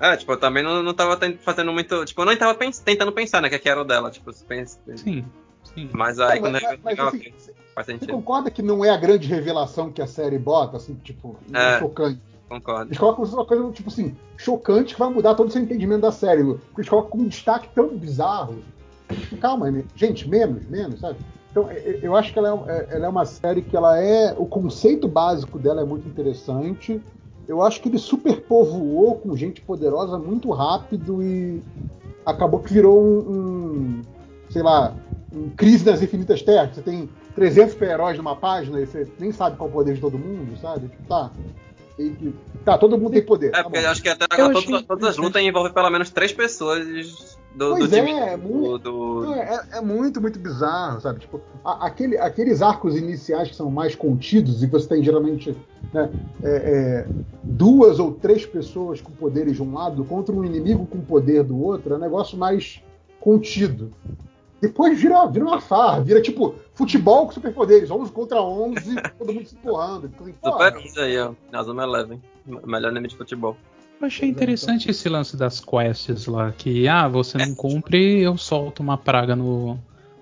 É, 0.00 0.16
tipo, 0.16 0.32
eu 0.32 0.36
também 0.36 0.64
não, 0.64 0.82
não 0.82 0.92
tava 0.92 1.16
fazendo 1.42 1.72
muito. 1.72 2.04
Tipo, 2.04 2.22
eu 2.22 2.24
não 2.26 2.36
tava 2.36 2.54
pens- 2.56 2.80
tentando 2.80 3.12
pensar, 3.12 3.40
né? 3.40 3.48
Que 3.48 3.56
que 3.58 3.68
era 3.68 3.80
o 3.80 3.84
dela, 3.84 4.10
tipo, 4.10 4.32
se 4.32 4.44
pensa. 4.44 4.76
Sim, 4.96 5.24
sim. 5.62 5.88
Mas 5.92 6.18
aí 6.18 6.40
Não, 6.40 6.50
quando 6.50 6.52
mas, 6.54 6.62
eu 6.64 6.78
mas, 6.82 6.98
ah, 6.98 7.08
assim, 7.08 7.32
você 7.72 7.74
faz 7.74 7.86
você 7.86 7.92
sentido. 7.92 8.12
concorda 8.12 8.50
que 8.50 8.62
não 8.62 8.84
é 8.84 8.90
a 8.90 8.96
grande 8.96 9.26
revelação 9.26 9.90
que 9.90 10.02
a 10.02 10.06
série 10.06 10.38
bota, 10.38 10.76
assim, 10.76 10.94
tipo, 11.02 11.36
é 11.52 11.76
É. 11.76 11.78
chocante. 11.78 12.20
Concordo. 12.48 12.88
Eles 12.88 12.98
colocam 12.98 13.24
uma 13.24 13.46
coisa, 13.46 13.70
tipo 13.72 13.88
assim, 13.88 14.14
chocante 14.36 14.92
que 14.94 15.00
vai 15.00 15.10
mudar 15.10 15.34
todo 15.34 15.48
o 15.48 15.50
seu 15.50 15.62
entendimento 15.62 16.02
da 16.02 16.12
série. 16.12 16.42
Porque 16.44 16.80
eles 16.82 16.88
colocam 16.90 17.10
com 17.10 17.18
um 17.18 17.28
destaque 17.28 17.68
tão 17.74 17.88
bizarro. 17.96 18.56
Calma, 19.40 19.72
gente, 19.96 20.28
menos, 20.28 20.66
menos, 20.66 21.00
sabe? 21.00 21.18
Então, 21.50 21.70
é- 21.70 21.76
é- 21.78 21.98
eu 22.02 22.14
acho 22.14 22.32
que 22.32 22.38
ela 22.38 22.48
é, 22.66 22.72
é- 22.72 22.96
ela 22.96 23.06
é 23.06 23.08
uma 23.08 23.24
série 23.24 23.62
que 23.62 23.76
ela 23.76 23.98
é. 23.98 24.34
O 24.38 24.44
conceito 24.46 25.08
básico 25.08 25.58
dela 25.58 25.80
é 25.80 25.84
muito 25.84 26.06
interessante. 26.08 27.00
Eu 27.48 27.62
acho 27.62 27.80
que 27.80 27.88
ele 27.88 27.98
superpovoou 27.98 29.16
com 29.16 29.34
gente 29.36 29.60
poderosa 29.62 30.18
muito 30.18 30.50
rápido 30.50 31.22
e 31.22 31.62
acabou 32.24 32.60
que 32.60 32.72
virou 32.72 33.02
um, 33.02 33.18
um, 33.18 34.02
sei 34.48 34.62
lá, 34.62 34.94
um 35.34 35.50
crise 35.50 35.84
das 35.84 36.02
infinitas 36.02 36.42
terras. 36.42 36.74
Você 36.74 36.82
tem 36.82 37.08
300 37.34 37.72
super-heróis 37.72 38.16
numa 38.16 38.36
página 38.36 38.80
e 38.80 38.86
você 38.86 39.06
nem 39.18 39.32
sabe 39.32 39.56
qual 39.56 39.68
é 39.68 39.70
o 39.70 39.74
poder 39.74 39.94
de 39.94 40.00
todo 40.00 40.18
mundo, 40.18 40.56
sabe? 40.60 40.88
Tipo, 40.88 41.02
tá. 41.08 41.30
E- 41.98 42.02
e- 42.04 42.34
tá, 42.64 42.78
todo 42.78 42.96
mundo 42.98 43.12
tem 43.12 43.22
poder. 43.22 43.48
É, 43.48 43.50
tá 43.50 43.62
porque 43.64 43.80
bom. 43.80 43.88
acho 43.88 44.02
que 44.02 44.08
até 44.08 44.26
agora 44.30 44.52
todas, 44.54 44.82
todas 44.82 45.08
as 45.10 45.16
lutas 45.16 45.42
envolvem 45.42 45.72
pelo 45.72 45.90
menos 45.90 46.10
três 46.10 46.32
pessoas 46.32 46.86
do, 47.54 47.70
do 47.70 47.76
Pois 47.78 47.90
time. 47.90 48.12
é, 48.12 48.36
do, 48.36 48.42
muito- 48.48 48.78
do- 48.78 49.22
Não, 49.24 49.34
é, 49.34 49.62
é 49.74 49.80
muito, 49.80 50.20
muito 50.20 50.38
bizarro, 50.38 51.00
sabe? 51.00 51.20
Tipo, 51.20 51.40
a- 51.64 51.86
aquele- 51.86 52.16
aqueles 52.18 52.62
arcos 52.62 52.96
iniciais 52.96 53.48
que 53.50 53.54
são 53.56 53.70
mais 53.70 53.94
contidos 53.94 54.62
e 54.62 54.66
você 54.66 54.88
tem 54.88 55.02
geralmente 55.02 55.54
né, 55.92 56.10
é, 56.42 56.50
é, 56.50 57.06
duas 57.42 57.98
ou 57.98 58.12
três 58.12 58.46
pessoas 58.46 59.02
com 59.02 59.12
poderes 59.12 59.56
de 59.56 59.62
um 59.62 59.74
lado 59.74 60.02
contra 60.04 60.34
um 60.34 60.42
inimigo 60.42 60.86
com 60.86 61.00
poder 61.02 61.42
do 61.44 61.62
outro, 61.62 61.92
é 61.92 61.96
um 61.96 62.00
negócio 62.00 62.38
mais 62.38 62.80
contido. 63.20 63.92
Depois 64.62 65.02
vira, 65.02 65.26
vira 65.26 65.44
uma 65.44 65.60
farra, 65.60 66.00
vira 66.00 66.22
tipo 66.22 66.54
futebol 66.72 67.26
com 67.26 67.32
superpoderes, 67.32 67.90
11 67.90 68.12
contra 68.12 68.40
11, 68.40 68.94
todo 69.18 69.32
mundo 69.32 69.44
se 69.44 69.56
empurrando. 69.56 70.08
Assim, 70.20 70.34
Super 70.40 70.76
11 70.76 71.00
aí, 71.00 71.18
ó. 71.18 71.32
Azuma 71.52 71.82
Eleven. 71.82 72.22
Melhor 72.64 72.90
anime 72.90 73.08
de 73.08 73.16
futebol. 73.16 73.56
Eu 74.00 74.06
achei 74.06 74.28
interessante 74.28 74.88
esse 74.88 75.08
lance 75.08 75.36
das 75.36 75.58
quests 75.58 76.26
lá, 76.26 76.52
que 76.52 76.86
ah, 76.86 77.08
você 77.08 77.38
não 77.38 77.56
cumpre, 77.56 78.20
eu 78.20 78.36
solto 78.36 78.80
uma 78.80 78.96
praga 78.96 79.34
no, 79.34 79.76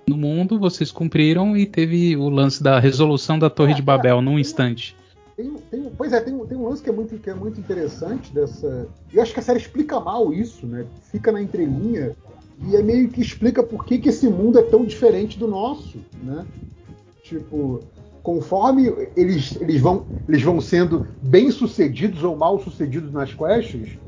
no 0.09 0.17
mundo, 0.17 0.59
vocês 0.59 0.91
cumpriram 0.91 1.55
e 1.55 1.67
teve 1.67 2.17
o 2.17 2.31
lance 2.31 2.63
da 2.63 2.79
resolução 2.79 3.39
da 3.39 3.51
Torre 3.51 3.73
É, 3.73 3.77
de 3.77 3.83
Babel 3.83 4.23
num 4.23 4.39
instante. 4.39 4.97
Tem, 5.37 5.55
tem, 5.71 5.93
pois 5.97 6.15
é, 6.15 6.21
tem, 6.21 6.39
tem 6.47 6.57
um 6.57 6.69
lance 6.69 6.83
que 6.83 6.89
é, 6.89 6.93
muito, 6.93 7.19
que 7.19 7.29
é 7.29 7.35
muito 7.35 7.61
interessante 7.61 8.33
dessa. 8.33 8.89
Eu 9.13 9.23
acho 9.23 9.35
que 9.35 9.41
a 9.41 9.43
série 9.43 9.59
explica 9.59 10.01
mal 10.01 10.33
isso, 10.33 10.67
né? 10.67 10.87
Fica 11.11 11.31
na 11.31 11.43
entrelinha 11.43 12.17
e 12.67 12.77
é 12.77 12.83
meio 12.83 13.09
que 13.09 13.21
explica 13.21 13.63
por 13.63 13.85
que, 13.85 13.99
que 13.99 14.09
esse 14.09 14.29
mundo 14.29 14.59
é 14.59 14.63
tão 14.63 14.85
diferente 14.85 15.39
do 15.39 15.49
nosso, 15.49 15.99
né? 16.23 16.47
Tipo, 17.23 17.81
conforme 18.23 18.93
eles, 19.17 19.57
eles, 19.61 19.81
vão, 19.81 20.07
eles 20.29 20.43
vão 20.43 20.61
sendo 20.61 21.07
bem 21.23 21.51
sucedidos 21.51 22.23
ou 22.23 22.37
mal 22.37 22.59
sucedidos 22.61 23.13
nas 23.13 23.33
quests, 23.33 23.99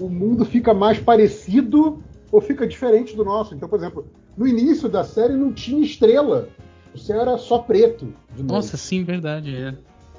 o 0.00 0.08
mundo 0.08 0.44
fica 0.44 0.72
mais 0.74 0.98
parecido 0.98 2.02
ou 2.30 2.40
fica 2.40 2.66
diferente 2.66 3.16
do 3.16 3.24
nosso. 3.24 3.54
Então, 3.54 3.68
por 3.68 3.78
exemplo, 3.78 4.06
no 4.36 4.46
início 4.46 4.88
da 4.88 5.02
série 5.02 5.34
não 5.34 5.52
tinha 5.52 5.84
estrela. 5.84 6.48
O 6.94 6.98
céu 6.98 7.20
era 7.20 7.38
só 7.38 7.58
preto. 7.58 8.12
Nossa, 8.38 8.76
sim, 8.76 9.04
verdade. 9.04 9.54
É. 9.54 9.74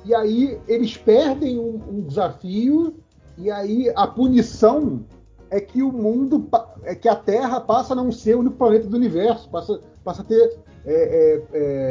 E 0.06 0.14
aí 0.14 0.58
eles 0.68 0.96
perdem 0.98 1.60
um, 1.60 1.82
um, 1.90 2.02
desafio 2.02 2.96
e 3.38 3.52
aí 3.52 3.92
a 3.96 4.08
punição 4.08 5.04
é 5.50 5.60
que 5.60 5.82
o 5.82 5.92
mundo, 5.92 6.48
é 6.84 6.96
que 6.96 7.08
a 7.08 7.16
Terra 7.16 7.60
passa 7.60 7.94
a 7.94 7.96
não 7.96 8.12
ser 8.12 8.36
o 8.36 8.40
único 8.40 8.56
planeta 8.56 8.88
do 8.88 8.96
universo, 8.96 9.50
passa, 9.50 9.80
passa 10.04 10.22
a 10.22 10.26
ter 10.26 10.58
é, 10.86 10.94
é, 10.94 11.44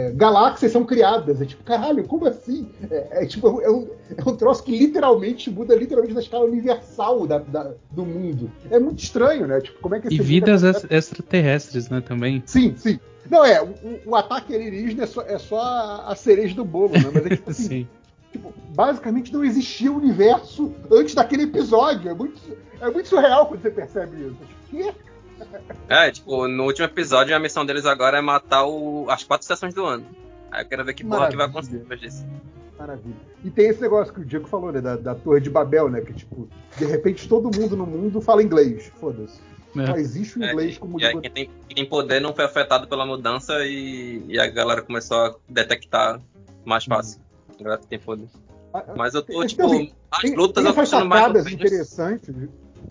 é, 0.08 0.12
galáxias 0.14 0.72
são 0.72 0.84
criadas. 0.84 1.40
É 1.40 1.44
tipo, 1.44 1.62
caralho, 1.62 2.02
como 2.08 2.26
assim? 2.26 2.66
É, 2.90 3.24
é 3.24 3.26
tipo, 3.26 3.60
é 3.60 3.70
um, 3.70 3.88
é 4.16 4.28
um 4.28 4.34
troço 4.34 4.64
que 4.64 4.76
literalmente 4.76 5.50
muda 5.50 5.74
literalmente 5.74 6.14
na 6.14 6.20
escala 6.20 6.46
universal 6.46 7.26
da, 7.26 7.38
da, 7.38 7.74
do 7.90 8.06
mundo. 8.06 8.50
É 8.70 8.78
muito 8.78 9.00
estranho, 9.02 9.46
né? 9.46 9.60
Tipo, 9.60 9.80
como 9.80 9.94
é 9.94 10.00
que 10.00 10.12
E 10.12 10.18
vidas 10.18 10.62
extraterrestres, 10.90 11.90
né, 11.90 12.00
também. 12.00 12.42
Sim, 12.46 12.74
sim. 12.76 12.98
Não, 13.30 13.44
é, 13.44 13.62
o, 13.62 13.74
o 14.06 14.16
ataque 14.16 14.54
alienígena 14.54 15.02
é 15.02 15.06
só, 15.06 15.22
é 15.22 15.38
só 15.38 15.60
a, 15.60 16.12
a 16.12 16.16
cereja 16.16 16.54
do 16.54 16.64
bolo, 16.64 16.94
né? 16.94 17.10
Mas 17.12 17.26
é 17.26 17.28
tipo 17.36 17.50
assim, 17.50 17.68
sim. 17.68 17.88
Tipo, 18.32 18.52
basicamente 18.74 19.32
não 19.32 19.44
existia 19.44 19.90
universo 19.90 20.74
antes 20.90 21.14
daquele 21.14 21.44
episódio. 21.44 22.10
É 22.10 22.14
muito, 22.14 22.40
é 22.80 22.90
muito 22.90 23.08
surreal 23.08 23.46
quando 23.46 23.62
você 23.62 23.70
percebe 23.70 24.16
isso. 24.16 24.36
Tipo, 24.68 24.94
é, 25.88 26.10
tipo, 26.10 26.48
no 26.48 26.64
último 26.64 26.86
episódio 26.86 27.34
a 27.34 27.38
missão 27.38 27.64
deles 27.66 27.84
agora 27.84 28.18
é 28.18 28.20
matar 28.20 28.66
o, 28.66 29.06
as 29.10 29.22
quatro 29.22 29.44
estações 29.44 29.74
do 29.74 29.84
ano. 29.84 30.06
Aí 30.50 30.64
eu 30.64 30.68
quero 30.68 30.84
ver 30.84 30.94
que 30.94 31.04
porra 31.04 31.28
que 31.28 31.36
vai 31.36 31.46
acontecer 31.46 31.78
depois 31.78 32.00
disso. 32.00 32.26
Maravilha. 32.78 33.16
E 33.44 33.50
tem 33.50 33.68
esse 33.68 33.80
negócio 33.80 34.12
que 34.12 34.20
o 34.20 34.24
Diego 34.24 34.46
falou, 34.46 34.70
né? 34.70 34.80
Da, 34.80 34.96
da 34.96 35.14
Torre 35.14 35.40
de 35.40 35.50
Babel, 35.50 35.88
né? 35.88 36.00
Que, 36.00 36.12
tipo, 36.12 36.48
de 36.76 36.84
repente 36.84 37.28
todo 37.28 37.44
mundo 37.44 37.76
no 37.76 37.86
mundo 37.86 38.20
fala 38.20 38.42
inglês. 38.42 38.92
Foda-se. 39.00 39.40
É. 39.78 39.86
Só 39.86 39.96
existe 39.96 40.38
o 40.38 40.44
inglês 40.44 40.76
é, 40.76 40.78
como. 40.78 41.00
E 41.00 41.04
aí, 41.04 41.20
quem, 41.20 41.30
tem, 41.30 41.50
quem 41.68 41.76
tem 41.76 41.86
poder 41.86 42.20
não 42.20 42.34
foi 42.34 42.44
afetado 42.44 42.86
pela 42.86 43.04
mudança 43.04 43.64
e, 43.64 44.22
e 44.28 44.38
a 44.38 44.46
galera 44.46 44.82
começou 44.82 45.16
a 45.18 45.34
detectar 45.48 46.20
mais 46.64 46.84
fácil. 46.84 47.20
Hum 47.20 47.26
galera 47.62 47.80
que 47.80 47.86
tem 47.86 47.98
poder. 47.98 48.28
Mas 48.96 49.14
eu 49.14 49.22
tô, 49.22 49.44
tipo, 49.46 49.62
assim, 49.62 49.92
as 50.10 50.30
lutas 50.32 50.64
tem, 50.64 50.84
tem 50.84 51.08
mais 51.08 51.46
interessantes. 51.46 52.34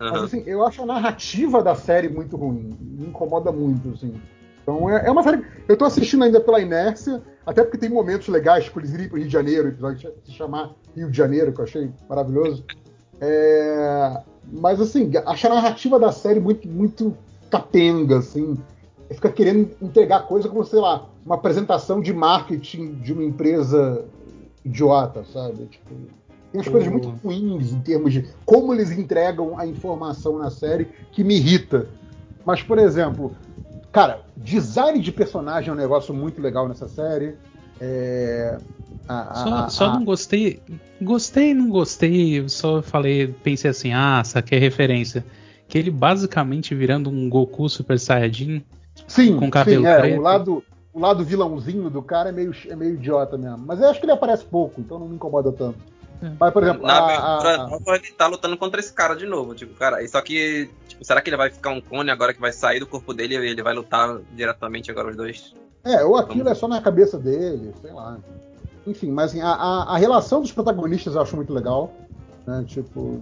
Uhum. 0.02 0.12
Mas 0.12 0.24
assim, 0.24 0.44
eu 0.46 0.66
acho 0.66 0.82
a 0.82 0.86
narrativa 0.86 1.64
da 1.64 1.76
série 1.76 2.10
muito 2.10 2.36
ruim. 2.36 2.78
Me 2.80 3.08
incomoda 3.08 3.52
muito, 3.52 3.90
assim. 3.90 4.14
Então 4.62 4.90
é, 4.90 5.08
é, 5.08 5.12
uma 5.12 5.24
série. 5.24 5.46
Eu 5.68 5.78
tô 5.78 5.86
assistindo 5.86 6.24
ainda 6.24 6.40
pela 6.40 6.60
inércia, 6.60 7.22
até 7.46 7.64
porque 7.64 7.78
tem 7.78 7.90
momentos 7.90 8.28
legais, 8.28 8.66
tipo, 8.66 8.80
eles 8.80 8.94
irem 8.94 9.08
pro 9.08 9.18
Rio 9.18 9.28
de 9.28 9.34
Janeiro, 9.34 9.68
episódio 9.68 10.12
se 10.24 10.32
chamar 10.32 10.72
Rio 10.96 11.10
de 11.10 11.18
Janeiro, 11.18 11.54
que 11.54 11.60
eu 11.60 11.66
achei 11.66 11.92
maravilhoso. 12.10 12.66
É, 13.22 14.22
mas 14.52 14.82
assim, 14.82 15.12
acho 15.26 15.48
a 15.48 15.50
narrativa 15.50 16.00
da 16.00 16.12
série 16.12 16.40
muito, 16.40 16.68
muito 16.68 17.16
capenga, 17.50 18.18
assim. 18.18 18.58
Fica 19.12 19.32
querendo 19.32 19.72
entregar 19.82 20.28
coisa 20.28 20.50
como, 20.50 20.64
sei 20.66 20.80
lá, 20.80 21.08
uma 21.26 21.36
apresentação 21.36 22.02
de 22.02 22.12
marketing 22.12 22.96
de 22.96 23.14
uma 23.14 23.24
empresa 23.24 24.04
idiota, 24.64 25.24
sabe? 25.32 25.68
Tipo, 25.68 25.94
tem 26.56 26.60
umas 26.60 26.68
coisas 26.68 26.92
muito 26.92 27.10
ruins 27.24 27.74
em 27.74 27.80
termos 27.80 28.14
de 28.14 28.26
como 28.46 28.74
eles 28.74 28.92
entregam 28.92 29.58
a 29.58 29.66
informação 29.66 30.38
na 30.38 30.50
série 30.50 30.88
que 31.12 31.24
me 31.24 31.36
irrita. 31.36 31.88
Mas, 32.46 32.62
por 32.62 32.78
exemplo, 32.78 33.36
cara, 33.92 34.22
design 34.38 35.00
de 35.00 35.12
personagem 35.12 35.70
é 35.70 35.74
um 35.74 35.76
negócio 35.76 36.14
muito 36.14 36.42
legal 36.42 36.68
nessa 36.68 36.88
série. 36.88 37.36
É, 37.80 38.58
a, 39.08 39.34
só, 39.34 39.54
a, 39.54 39.70
só 39.70 39.86
a... 39.86 39.94
não 39.94 40.06
gostei. 40.06 40.62
Gostei, 41.02 41.54
não 41.54 41.70
gostei. 41.70 42.48
Só 42.48 42.82
falei, 42.82 43.28
pensei 43.44 43.72
assim, 43.72 43.92
ah, 43.92 44.20
essa 44.22 44.40
aqui 44.40 44.56
é 44.56 44.60
referência. 44.60 45.26
Que 45.68 45.78
ele 45.78 45.92
basicamente 45.92 46.76
virando 46.76 47.10
um 47.10 47.28
Goku 47.30 47.68
Super 47.68 48.00
Saiyajin. 48.00 48.64
Sim, 49.08 49.36
com 49.36 49.50
cabelo 49.50 49.84
sim, 49.84 49.88
é, 49.90 50.00
preto. 50.00 50.20
O 50.20 50.22
lado, 50.22 50.64
o 50.94 51.00
lado 51.00 51.24
vilãozinho 51.26 51.90
do 51.90 52.02
cara 52.02 52.30
é 52.30 52.32
meio, 52.32 52.56
é 52.70 52.76
meio 52.76 52.94
idiota 52.94 53.38
mesmo. 53.38 53.64
Mas 53.66 53.82
eu 53.82 53.90
acho 53.90 54.00
que 54.00 54.06
ele 54.06 54.14
aparece 54.14 54.46
pouco, 54.46 54.80
então 54.80 54.98
não 54.98 55.10
me 55.10 55.16
incomoda 55.16 55.52
tanto. 55.52 55.80
É. 56.22 56.32
Mas, 56.40 56.54
por 56.54 56.64
exemplo, 56.64 56.86
na 56.86 56.94
a, 56.94 57.38
abertura 57.38 57.94
a... 57.94 57.96
ele 57.96 58.12
tá 58.12 58.28
lutando 58.28 58.58
contra 58.58 58.80
esse 58.80 58.94
cara 58.94 59.16
de 59.16 59.26
novo, 59.26 59.54
tipo, 59.54 59.74
cara, 59.76 60.06
só 60.08 60.22
que, 60.22 60.70
tipo, 60.88 61.04
será 61.04 61.22
que 61.22 61.30
ele 61.30 61.38
vai 61.38 61.50
ficar 61.50 61.72
um 61.72 61.82
clone 61.82 62.10
agora 62.10 62.34
que 62.34 62.42
vai 62.42 62.52
sair 62.52 62.80
do 62.80 62.88
corpo 62.88 63.14
dele 63.14 63.36
e 63.36 63.50
ele 63.50 63.64
vai 63.64 63.74
lutar 63.74 64.20
diretamente 64.32 64.90
agora 64.92 65.10
os 65.10 65.16
dois? 65.16 65.54
É, 65.84 66.04
ou 66.04 66.16
aquilo 66.18 66.44
Vamos... 66.44 66.52
é 66.52 66.56
só 66.56 66.68
na 66.68 66.82
cabeça 66.82 67.18
dele, 67.18 67.74
sei 67.82 67.92
lá. 67.92 68.18
Enfim, 68.88 69.12
mas 69.12 69.32
assim, 69.32 69.42
a, 69.42 69.50
a, 69.50 69.96
a 69.96 69.98
relação 69.98 70.42
dos 70.42 70.52
protagonistas 70.52 71.16
eu 71.16 71.22
acho 71.22 71.36
muito 71.36 71.54
legal. 71.54 71.92
Né? 72.46 72.64
Tipo, 72.68 73.22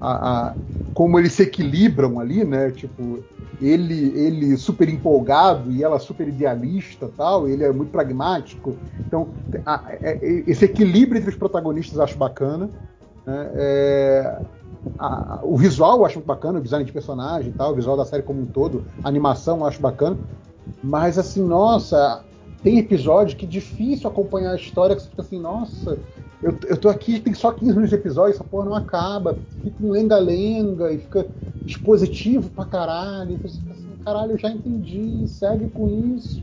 a, 0.00 0.48
a, 0.48 0.54
como 0.94 1.18
eles 1.18 1.32
se 1.32 1.42
equilibram 1.42 2.18
ali, 2.20 2.44
né? 2.44 2.70
Tipo, 2.70 3.24
ele, 3.60 4.18
ele 4.18 4.56
super 4.56 4.88
empolgado 4.88 5.70
e 5.70 5.82
ela 5.82 5.98
super 5.98 6.26
idealista 6.26 7.08
tal, 7.16 7.48
ele 7.48 7.64
é 7.64 7.72
muito 7.72 7.90
pragmático. 7.90 8.76
Então, 9.06 9.28
a, 9.64 9.84
é, 9.88 10.18
esse 10.46 10.64
equilíbrio 10.64 11.18
entre 11.18 11.30
os 11.30 11.36
protagonistas 11.36 11.96
eu 11.96 12.04
acho 12.04 12.18
bacana. 12.18 12.70
Né? 13.26 13.50
É, 13.54 14.42
a, 14.98 15.40
o 15.42 15.56
visual 15.56 15.98
eu 15.98 16.06
acho 16.06 16.16
muito 16.16 16.26
bacana, 16.26 16.58
o 16.58 16.62
design 16.62 16.84
de 16.84 16.92
personagem 16.92 17.52
tal, 17.52 17.72
o 17.72 17.74
visual 17.74 17.96
da 17.96 18.04
série 18.04 18.22
como 18.22 18.40
um 18.40 18.46
todo, 18.46 18.86
a 19.02 19.08
animação 19.08 19.58
eu 19.58 19.66
acho 19.66 19.80
bacana. 19.80 20.18
Mas 20.82 21.18
assim, 21.18 21.42
nossa, 21.46 22.24
tem 22.62 22.78
episódio 22.78 23.36
que 23.36 23.44
é 23.44 23.48
difícil 23.48 24.08
acompanhar 24.08 24.52
a 24.52 24.56
história, 24.56 24.94
que 24.94 25.02
você 25.02 25.10
fica 25.10 25.22
assim, 25.22 25.40
nossa, 25.40 25.98
eu, 26.42 26.58
eu 26.66 26.76
tô 26.76 26.88
aqui, 26.88 27.20
tem 27.20 27.34
só 27.34 27.52
15 27.52 27.70
minutos 27.70 27.90
de 27.90 27.96
episódio, 27.96 28.34
essa 28.34 28.44
porra 28.44 28.66
não 28.66 28.74
acaba, 28.74 29.38
fica 29.62 29.76
um 29.80 29.90
lenga-lenga 29.90 30.92
e 30.92 30.98
fica 30.98 31.26
expositivo 31.64 32.50
pra 32.50 32.64
caralho. 32.64 33.32
E 33.32 33.36
você 33.36 33.58
fica 33.58 33.72
assim, 33.72 33.96
caralho, 34.04 34.32
eu 34.32 34.38
já 34.38 34.50
entendi, 34.50 35.26
segue 35.28 35.68
com 35.70 36.16
isso. 36.16 36.42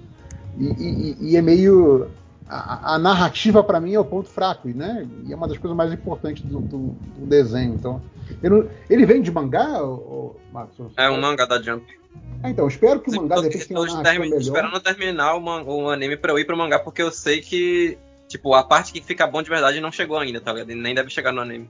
E, 0.57 0.65
e, 0.65 1.31
e 1.31 1.35
é 1.37 1.41
meio. 1.41 2.07
A, 2.47 2.95
a 2.95 2.97
narrativa 2.97 3.63
para 3.63 3.79
mim 3.79 3.93
é 3.93 3.99
o 3.99 4.05
ponto 4.05 4.27
fraco, 4.27 4.67
né? 4.69 5.07
E 5.27 5.31
é 5.31 5.35
uma 5.35 5.47
das 5.47 5.57
coisas 5.57 5.77
mais 5.77 5.93
importantes 5.93 6.43
do, 6.43 6.59
do, 6.59 6.77
do 7.17 7.25
desenho. 7.27 7.75
Então, 7.75 8.01
não, 8.41 8.67
ele 8.89 9.05
vem 9.05 9.21
de 9.21 9.31
mangá, 9.31 9.81
ou, 9.83 10.39
Marcos? 10.51 10.91
É 10.97 11.09
um 11.09 11.21
mangá 11.21 11.45
da 11.45 11.61
Jump. 11.61 11.98
Ah, 12.41 12.49
então, 12.49 12.67
espero 12.67 13.01
que 13.01 13.09
o 13.09 13.15
mangá 13.15 13.41
depois 13.41 13.65
tenha 13.65 13.79
uma 13.79 13.87
narrativa 13.87 14.23
melhor. 14.23 14.39
esperando 14.39 14.79
terminar 14.79 15.35
o, 15.35 15.41
man, 15.41 15.63
o 15.63 15.89
anime 15.89 16.15
pra 16.15 16.31
eu 16.31 16.39
ir 16.39 16.45
pro 16.45 16.57
mangá, 16.57 16.79
porque 16.79 17.01
eu 17.01 17.11
sei 17.11 17.41
que 17.41 17.97
Tipo, 18.29 18.53
a 18.53 18.63
parte 18.63 18.93
que 18.93 19.01
fica 19.01 19.25
bom 19.25 19.41
de 19.41 19.49
verdade 19.49 19.81
não 19.81 19.91
chegou 19.91 20.15
ainda, 20.19 20.39
tá 20.39 20.53
ligado? 20.53 20.75
Nem 20.75 20.93
deve 20.93 21.09
chegar 21.09 21.31
no 21.31 21.41
anime. 21.41 21.67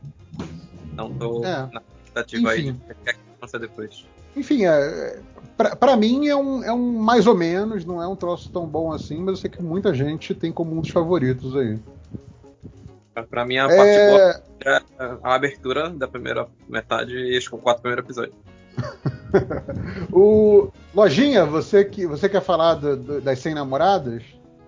Então 0.91 1.14
tô 1.14 1.45
é. 1.45 1.70
na 1.72 1.82
expectativa 2.03 2.52
aí 2.52 2.64
de 2.64 2.72
o 2.72 2.74
que 2.74 3.06
vai 3.06 3.14
acontecer 3.14 3.60
depois. 3.60 4.06
Enfim, 4.36 4.66
é, 4.66 5.22
pra, 5.56 5.74
pra 5.78 5.95
mim 5.95 6.28
é 6.28 6.36
um, 6.36 6.61
é 6.61 6.74
um 6.74 6.99
mais 6.99 7.26
ou 7.28 7.34
menos, 7.34 7.86
não 7.86 8.03
é 8.03 8.07
um 8.07 8.16
troço 8.16 8.52
tão 8.52 8.68
bom 8.68 8.91
assim, 8.91 9.20
mas 9.20 9.28
eu 9.30 9.36
sei 9.38 9.49
que 9.49 9.64
muita 9.64 9.94
gente 9.94 10.36
tem 10.36 10.52
como 10.52 10.78
um 10.78 10.82
dos 10.82 10.90
favoritos 10.90 11.56
aí. 11.56 11.80
Pra 13.30 13.45
mim, 13.45 13.57
a 13.57 13.68
parte 13.68 13.82
é... 13.82 14.10
boa 14.10 14.44
é 14.66 14.82
a 15.24 15.36
abertura 15.36 15.90
da 15.90 16.10
primeira 16.10 16.45
metade 16.68 17.14
e 17.14 17.38
os 17.38 17.48
quatro 17.48 17.82
primeiros 17.82 18.03
episódios. 18.03 18.36
o 20.11 20.72
Lojinha, 20.93 21.45
você 21.45 21.85
que 21.85 22.06
você 22.06 22.27
quer 22.27 22.41
falar 22.41 22.76
do, 22.76 22.97
do, 22.97 23.22
das 23.22 23.39
100 23.39 23.56
namoradas? 23.56 24.23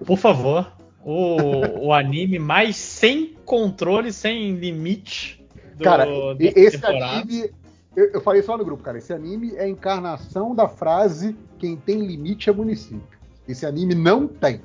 Por 0.06 0.18
favor 0.18 0.72
o, 1.04 1.88
o 1.88 1.94
anime 1.94 2.40
mais 2.40 2.76
sem 2.76 3.36
controle, 3.46 4.12
sem 4.14 4.56
limite. 4.56 5.44
Do, 5.76 5.84
cara, 5.84 6.08
esse 6.40 6.78
temporada. 6.78 7.06
anime. 7.06 7.50
Eu, 7.96 8.12
eu, 8.14 8.22
falei 8.22 8.42
só 8.42 8.58
no 8.58 8.64
grupo, 8.64 8.84
cara. 8.84 8.98
Esse 8.98 9.12
anime 9.12 9.56
é 9.56 9.64
a 9.64 9.70
encarnação 9.70 10.56
da 10.56 10.68
frase: 10.68 11.36
quem 11.58 11.76
tem 11.76 12.06
limite 12.06 12.50
é 12.50 12.54
município. 12.54 13.20
Esse 13.48 13.66
anime 13.66 13.96
não 13.96 14.28
tem. 14.28 14.62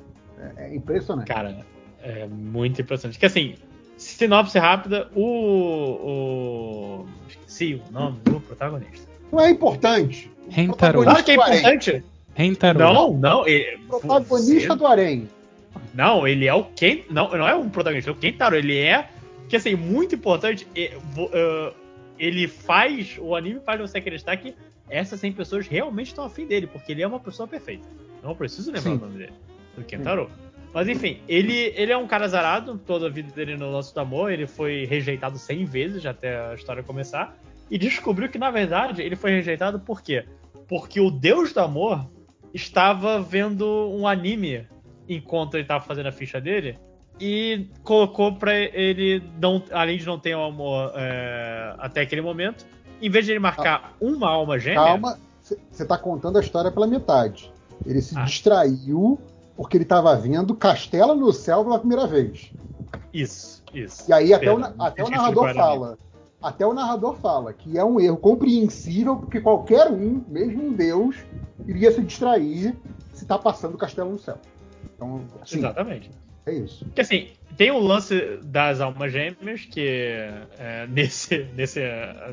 É, 0.57 0.65
é 0.65 0.75
impressionante. 0.75 1.27
Cara, 1.27 1.65
é 2.01 2.27
muito 2.27 2.81
impressionante. 2.81 3.19
Que 3.19 3.25
assim, 3.25 3.55
sinopse 3.97 4.57
rápida: 4.59 5.09
o. 5.15 5.25
o 7.01 7.05
esqueci 7.27 7.81
o 7.89 7.91
nome 7.91 8.19
do 8.19 8.39
protagonista. 8.39 9.16
Não 9.31 9.39
é 9.39 9.49
importante. 9.49 10.31
Rentaro. 10.49 11.03
Claro 11.03 11.23
que 11.23 11.31
é 11.31 11.33
importante. 11.35 12.03
Rentaro. 12.33 12.79
Não, 12.79 13.13
não. 13.13 13.47
Ele, 13.47 13.77
protagonista 13.87 14.69
você... 14.69 14.75
do 14.75 14.87
Arém. 14.87 15.27
Não, 15.93 16.27
ele 16.27 16.45
é 16.45 16.53
o 16.53 16.63
Ken. 16.63 17.03
Não, 17.09 17.29
não 17.31 17.47
é 17.47 17.55
um 17.55 17.69
protagonista, 17.69 18.09
é 18.09 18.13
o 18.13 18.15
Kentaro. 18.15 18.55
Ele 18.55 18.77
é. 18.77 19.09
Que 19.49 19.55
assim, 19.55 19.75
muito 19.75 20.15
importante. 20.15 20.67
Ele 22.17 22.47
faz. 22.47 23.17
O 23.19 23.35
anime 23.35 23.59
faz 23.59 23.79
você 23.79 23.97
acreditar 23.97 24.37
que 24.37 24.53
essas 24.89 25.19
100 25.19 25.33
pessoas 25.33 25.67
realmente 25.67 26.07
estão 26.07 26.23
afim 26.23 26.45
dele, 26.45 26.67
porque 26.67 26.91
ele 26.91 27.01
é 27.01 27.07
uma 27.07 27.19
pessoa 27.19 27.47
perfeita. 27.47 27.87
Não 28.23 28.35
preciso 28.35 28.71
lembrar 28.71 28.91
Sim. 28.91 28.97
o 28.97 29.01
nome 29.01 29.17
dele. 29.17 29.33
Do 29.75 29.83
Kentaro. 29.83 30.29
Mas 30.73 30.87
enfim, 30.87 31.19
ele, 31.27 31.73
ele 31.75 31.91
é 31.91 31.97
um 31.97 32.05
cara 32.05 32.27
zarado, 32.27 32.77
toda 32.85 33.07
a 33.07 33.09
vida 33.09 33.31
dele 33.31 33.57
no 33.57 33.71
lance 33.71 33.93
do 33.93 33.99
amor, 33.99 34.31
ele 34.31 34.45
foi 34.45 34.85
rejeitado 34.85 35.37
100 35.37 35.65
vezes 35.65 36.05
até 36.05 36.37
a 36.39 36.53
história 36.53 36.83
começar, 36.83 37.35
e 37.69 37.77
descobriu 37.77 38.29
que 38.29 38.37
na 38.37 38.51
verdade 38.51 39.01
ele 39.01 39.15
foi 39.15 39.31
rejeitado 39.31 39.79
por 39.79 40.01
quê? 40.01 40.25
Porque 40.67 40.99
o 40.99 41.09
deus 41.09 41.53
do 41.53 41.59
amor 41.59 42.07
estava 42.53 43.21
vendo 43.21 43.65
um 43.93 44.07
anime 44.07 44.67
enquanto 45.07 45.55
ele 45.55 45.63
estava 45.63 45.83
fazendo 45.83 46.07
a 46.07 46.11
ficha 46.11 46.39
dele 46.41 46.77
e 47.19 47.67
colocou 47.83 48.35
pra 48.35 48.53
ele, 48.55 49.23
não, 49.39 49.63
além 49.71 49.97
de 49.97 50.05
não 50.05 50.19
ter 50.19 50.35
o 50.35 50.43
amor 50.43 50.91
é, 50.95 51.73
até 51.79 52.01
aquele 52.01 52.21
momento, 52.21 52.65
em 53.01 53.09
vez 53.09 53.25
de 53.25 53.31
ele 53.31 53.39
marcar 53.39 53.95
uma 53.99 54.29
alma 54.29 54.59
gêmea. 54.59 54.83
Calma, 54.83 55.19
você 55.41 55.85
tá 55.85 55.97
contando 55.97 56.37
a 56.37 56.41
história 56.41 56.71
pela 56.71 56.85
metade. 56.85 57.51
Ele 57.85 58.01
se 58.01 58.17
Ah. 58.17 58.23
distraiu 58.23 59.19
porque 59.55 59.77
ele 59.77 59.83
estava 59.83 60.15
vendo 60.15 60.53
Castelo 60.53 61.15
no 61.15 61.33
Céu 61.33 61.63
pela 61.63 61.79
primeira 61.79 62.05
vez. 62.05 62.51
Isso, 63.13 63.63
isso. 63.73 64.09
E 64.09 64.13
aí 64.13 64.33
até, 64.33 64.51
o, 64.51 64.59
Perdão, 64.59 64.85
até 64.85 65.03
o 65.03 65.09
narrador 65.09 65.53
fala. 65.53 65.97
Até 66.41 66.65
o 66.65 66.73
narrador 66.73 67.15
fala 67.15 67.51
que 67.51 67.77
é 67.77 67.83
um 67.83 67.99
erro 67.99 68.17
compreensível 68.17 69.15
porque 69.17 69.41
qualquer 69.41 69.87
um, 69.91 70.23
mesmo 70.27 70.67
um 70.67 70.73
deus, 70.73 71.15
iria 71.67 71.91
se 71.91 72.01
distrair 72.01 72.75
se 73.13 73.25
tá 73.25 73.37
passando 73.37 73.77
Castelo 73.77 74.11
no 74.11 74.19
Céu. 74.19 74.37
Então, 74.95 75.25
assim, 75.41 75.57
Exatamente. 75.57 76.11
é 76.45 76.53
isso. 76.53 76.85
Porque 76.85 77.01
assim, 77.01 77.29
tem 77.55 77.71
o 77.71 77.79
lance 77.79 78.37
das 78.43 78.79
almas 78.79 79.11
gêmeas, 79.11 79.65
que 79.65 79.87
é, 80.59 80.87
nesse, 80.87 81.47
nesse, 81.55 81.81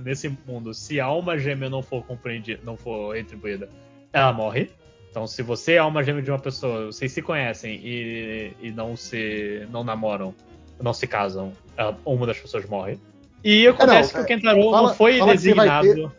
nesse 0.02 0.28
mundo, 0.46 0.74
se 0.74 1.00
a 1.00 1.06
alma 1.06 1.38
gêmea 1.38 1.70
não 1.70 1.82
for 1.82 2.04
compreendida, 2.04 2.60
não 2.62 2.76
for 2.76 3.14
retribuída, 3.14 3.68
ela 4.12 4.32
morre. 4.32 4.70
Então, 5.10 5.26
se 5.26 5.42
você 5.42 5.74
é 5.74 5.78
alma 5.78 6.02
gêmea 6.02 6.22
de 6.22 6.30
uma 6.30 6.38
pessoa, 6.38 6.86
vocês 6.86 7.10
se 7.12 7.22
conhecem 7.22 7.80
e, 7.82 8.52
e 8.60 8.70
não 8.70 8.96
se 8.96 9.66
não 9.70 9.82
namoram, 9.84 10.34
não 10.82 10.92
se 10.92 11.06
casam, 11.06 11.52
ela- 11.76 11.96
uma 12.04 12.26
das 12.26 12.38
pessoas 12.38 12.66
morre. 12.66 12.98
E 13.44 13.66
acontece 13.68 14.14
não, 14.14 14.20
que 14.20 14.24
o 14.24 14.26
Kentaro 14.36 14.62
fala- 14.70 14.88
não 14.88 14.94
foi 14.94 15.18
fala 15.18 15.32
que 15.32 15.38
você 15.38 15.54
vai 15.54 15.82
designado. 15.82 16.12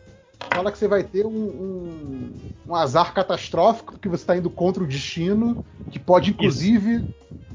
Fala 0.54 0.72
que 0.72 0.78
você 0.78 0.88
vai 0.88 1.02
ter 1.02 1.26
um, 1.26 1.30
um- 1.30 2.32
um 2.68 2.74
azar 2.74 3.12
catastrófico, 3.12 3.92
porque 3.92 4.08
você 4.08 4.22
está 4.22 4.36
indo 4.36 4.48
contra 4.48 4.82
o 4.82 4.86
destino, 4.86 5.60
que 5.90 5.98
pode, 5.98 6.30
inclusive, 6.30 7.04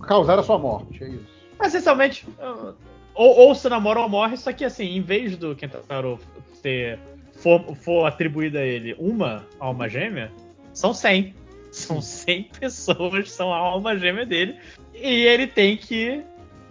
causar 0.01 0.37
a 0.39 0.43
sua 0.43 0.57
morte. 0.59 1.03
É 1.03 1.07
isso. 1.07 1.25
Mas, 1.57 1.69
essencialmente, 1.73 2.25
ou, 3.13 3.37
ou 3.47 3.55
se 3.55 3.69
namora 3.69 3.99
ou 4.01 4.09
morre, 4.09 4.35
só 4.37 4.51
que 4.51 4.65
assim, 4.65 4.85
em 4.97 5.01
vez 5.01 5.37
do 5.37 5.55
Kentaro 5.55 6.19
ter 6.61 6.99
for, 7.37 7.75
for 7.75 8.05
atribuída 8.05 8.59
a 8.59 8.65
ele 8.65 8.95
uma 8.99 9.45
alma 9.59 9.87
gêmea, 9.87 10.31
são 10.73 10.93
100. 10.93 11.33
São 11.71 12.01
100 12.01 12.49
pessoas 12.59 13.23
que 13.23 13.29
são 13.31 13.53
a 13.53 13.57
alma 13.57 13.97
gêmea 13.97 14.25
dele. 14.25 14.57
E 14.93 15.07
ele 15.25 15.47
tem 15.47 15.77
que 15.77 16.21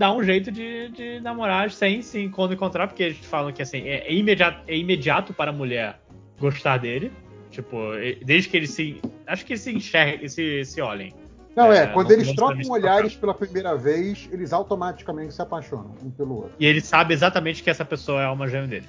dar 0.01 0.15
um 0.15 0.25
jeito 0.25 0.51
de, 0.51 0.89
de 0.89 1.21
namorar 1.21 1.67
as 1.67 1.75
100 1.75 2.01
sim, 2.01 2.31
quando 2.31 2.55
encontrar, 2.55 2.87
porque 2.89 3.03
eles 3.03 3.19
falam 3.19 3.53
que 3.53 3.61
assim, 3.61 3.87
é, 3.87 4.09
é 4.09 4.15
imediato, 4.15 4.63
é 4.67 4.75
imediato 4.75 5.35
para 5.35 5.51
a 5.51 5.53
mulher 5.53 6.01
gostar 6.41 6.79
dele. 6.79 7.13
Tipo, 7.51 7.77
desde 8.25 8.49
que 8.49 8.57
eles 8.57 8.71
se. 8.71 8.99
Acho 9.27 9.45
que 9.45 9.53
eles 9.53 9.61
se 9.61 9.71
enxerguem, 9.75 10.27
se, 10.27 10.65
se 10.65 10.81
olhem. 10.81 11.13
Não, 11.55 11.71
é, 11.71 11.83
É, 11.83 11.87
quando 11.89 12.07
não- 12.09 12.15
eles 12.15 12.33
trocam 12.33 12.71
olhares 12.71 13.15
pela 13.15 13.35
primeira 13.35 13.77
vez, 13.77 14.27
eles 14.33 14.55
automaticamente 14.55 15.35
se 15.35 15.43
apaixonam 15.43 15.95
um 16.03 16.11
pelo 16.11 16.37
outro. 16.37 16.53
E 16.59 16.65
ele 16.65 16.81
sabe 16.81 17.13
exatamente 17.13 17.63
que 17.63 17.69
essa 17.69 17.85
pessoa 17.85 18.23
é 18.23 18.25
a 18.25 18.29
alma 18.29 18.49
gêmea 18.49 18.69
dele. 18.69 18.87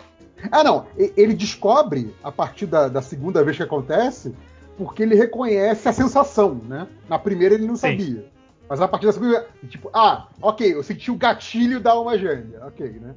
Ah, 0.49 0.63
não. 0.63 0.85
Ele 0.95 1.33
descobre, 1.33 2.13
a 2.23 2.31
partir 2.31 2.67
da, 2.67 2.87
da 2.87 3.01
segunda 3.01 3.43
vez 3.43 3.57
que 3.57 3.63
acontece, 3.63 4.33
porque 4.77 5.03
ele 5.03 5.15
reconhece 5.15 5.89
a 5.89 5.93
sensação, 5.93 6.61
né? 6.69 6.87
Na 7.09 7.19
primeira 7.19 7.55
ele 7.55 7.65
não 7.65 7.75
Sim. 7.75 7.89
sabia. 7.99 8.25
Mas 8.71 8.79
a 8.79 8.87
partir 8.87 9.05
da 9.05 9.11
segunda, 9.11 9.45
tipo, 9.67 9.89
ah, 9.93 10.29
ok, 10.41 10.75
eu 10.75 10.81
senti 10.81 11.11
o 11.11 11.17
gatilho 11.17 11.81
da 11.81 11.91
alma 11.91 12.17
gêmea, 12.17 12.65
ok, 12.67 12.89
né? 13.01 13.13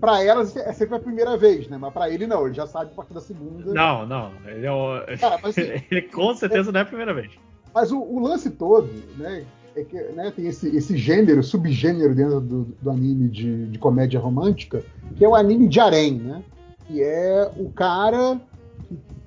Pra 0.00 0.24
elas 0.24 0.56
é 0.56 0.72
sempre 0.72 0.96
a 0.96 0.98
primeira 0.98 1.36
vez, 1.36 1.68
né? 1.68 1.76
Mas 1.76 1.92
pra 1.92 2.08
ele 2.08 2.26
não, 2.26 2.46
ele 2.46 2.54
já 2.54 2.66
sabe 2.66 2.92
a 2.92 2.94
partir 2.94 3.12
da 3.12 3.20
segunda. 3.20 3.70
Não, 3.74 4.06
não. 4.06 4.32
Ele 4.46 4.64
é 4.64 4.72
o... 4.72 5.04
Cara, 5.20 5.38
mas, 5.42 5.58
assim, 5.58 5.84
ele 5.92 6.02
com 6.08 6.34
certeza 6.34 6.72
não 6.72 6.80
é 6.80 6.84
a 6.84 6.86
primeira 6.86 7.12
vez. 7.12 7.30
mas 7.74 7.92
o, 7.92 8.00
o 8.00 8.18
lance 8.18 8.48
todo, 8.48 8.88
né? 9.18 9.44
É 9.76 9.84
que 9.84 10.02
né, 10.12 10.32
tem 10.34 10.46
esse, 10.46 10.74
esse 10.74 10.96
gênero, 10.96 11.42
subgênero 11.42 12.14
dentro 12.14 12.40
do, 12.40 12.64
do 12.80 12.90
anime 12.90 13.28
de, 13.28 13.66
de 13.66 13.78
comédia 13.78 14.18
romântica, 14.18 14.82
que 15.18 15.22
é 15.22 15.28
o 15.28 15.34
anime 15.34 15.68
de 15.68 15.80
harém, 15.80 16.14
né? 16.14 16.42
Que 16.86 17.02
é 17.02 17.52
o 17.58 17.70
cara 17.72 18.40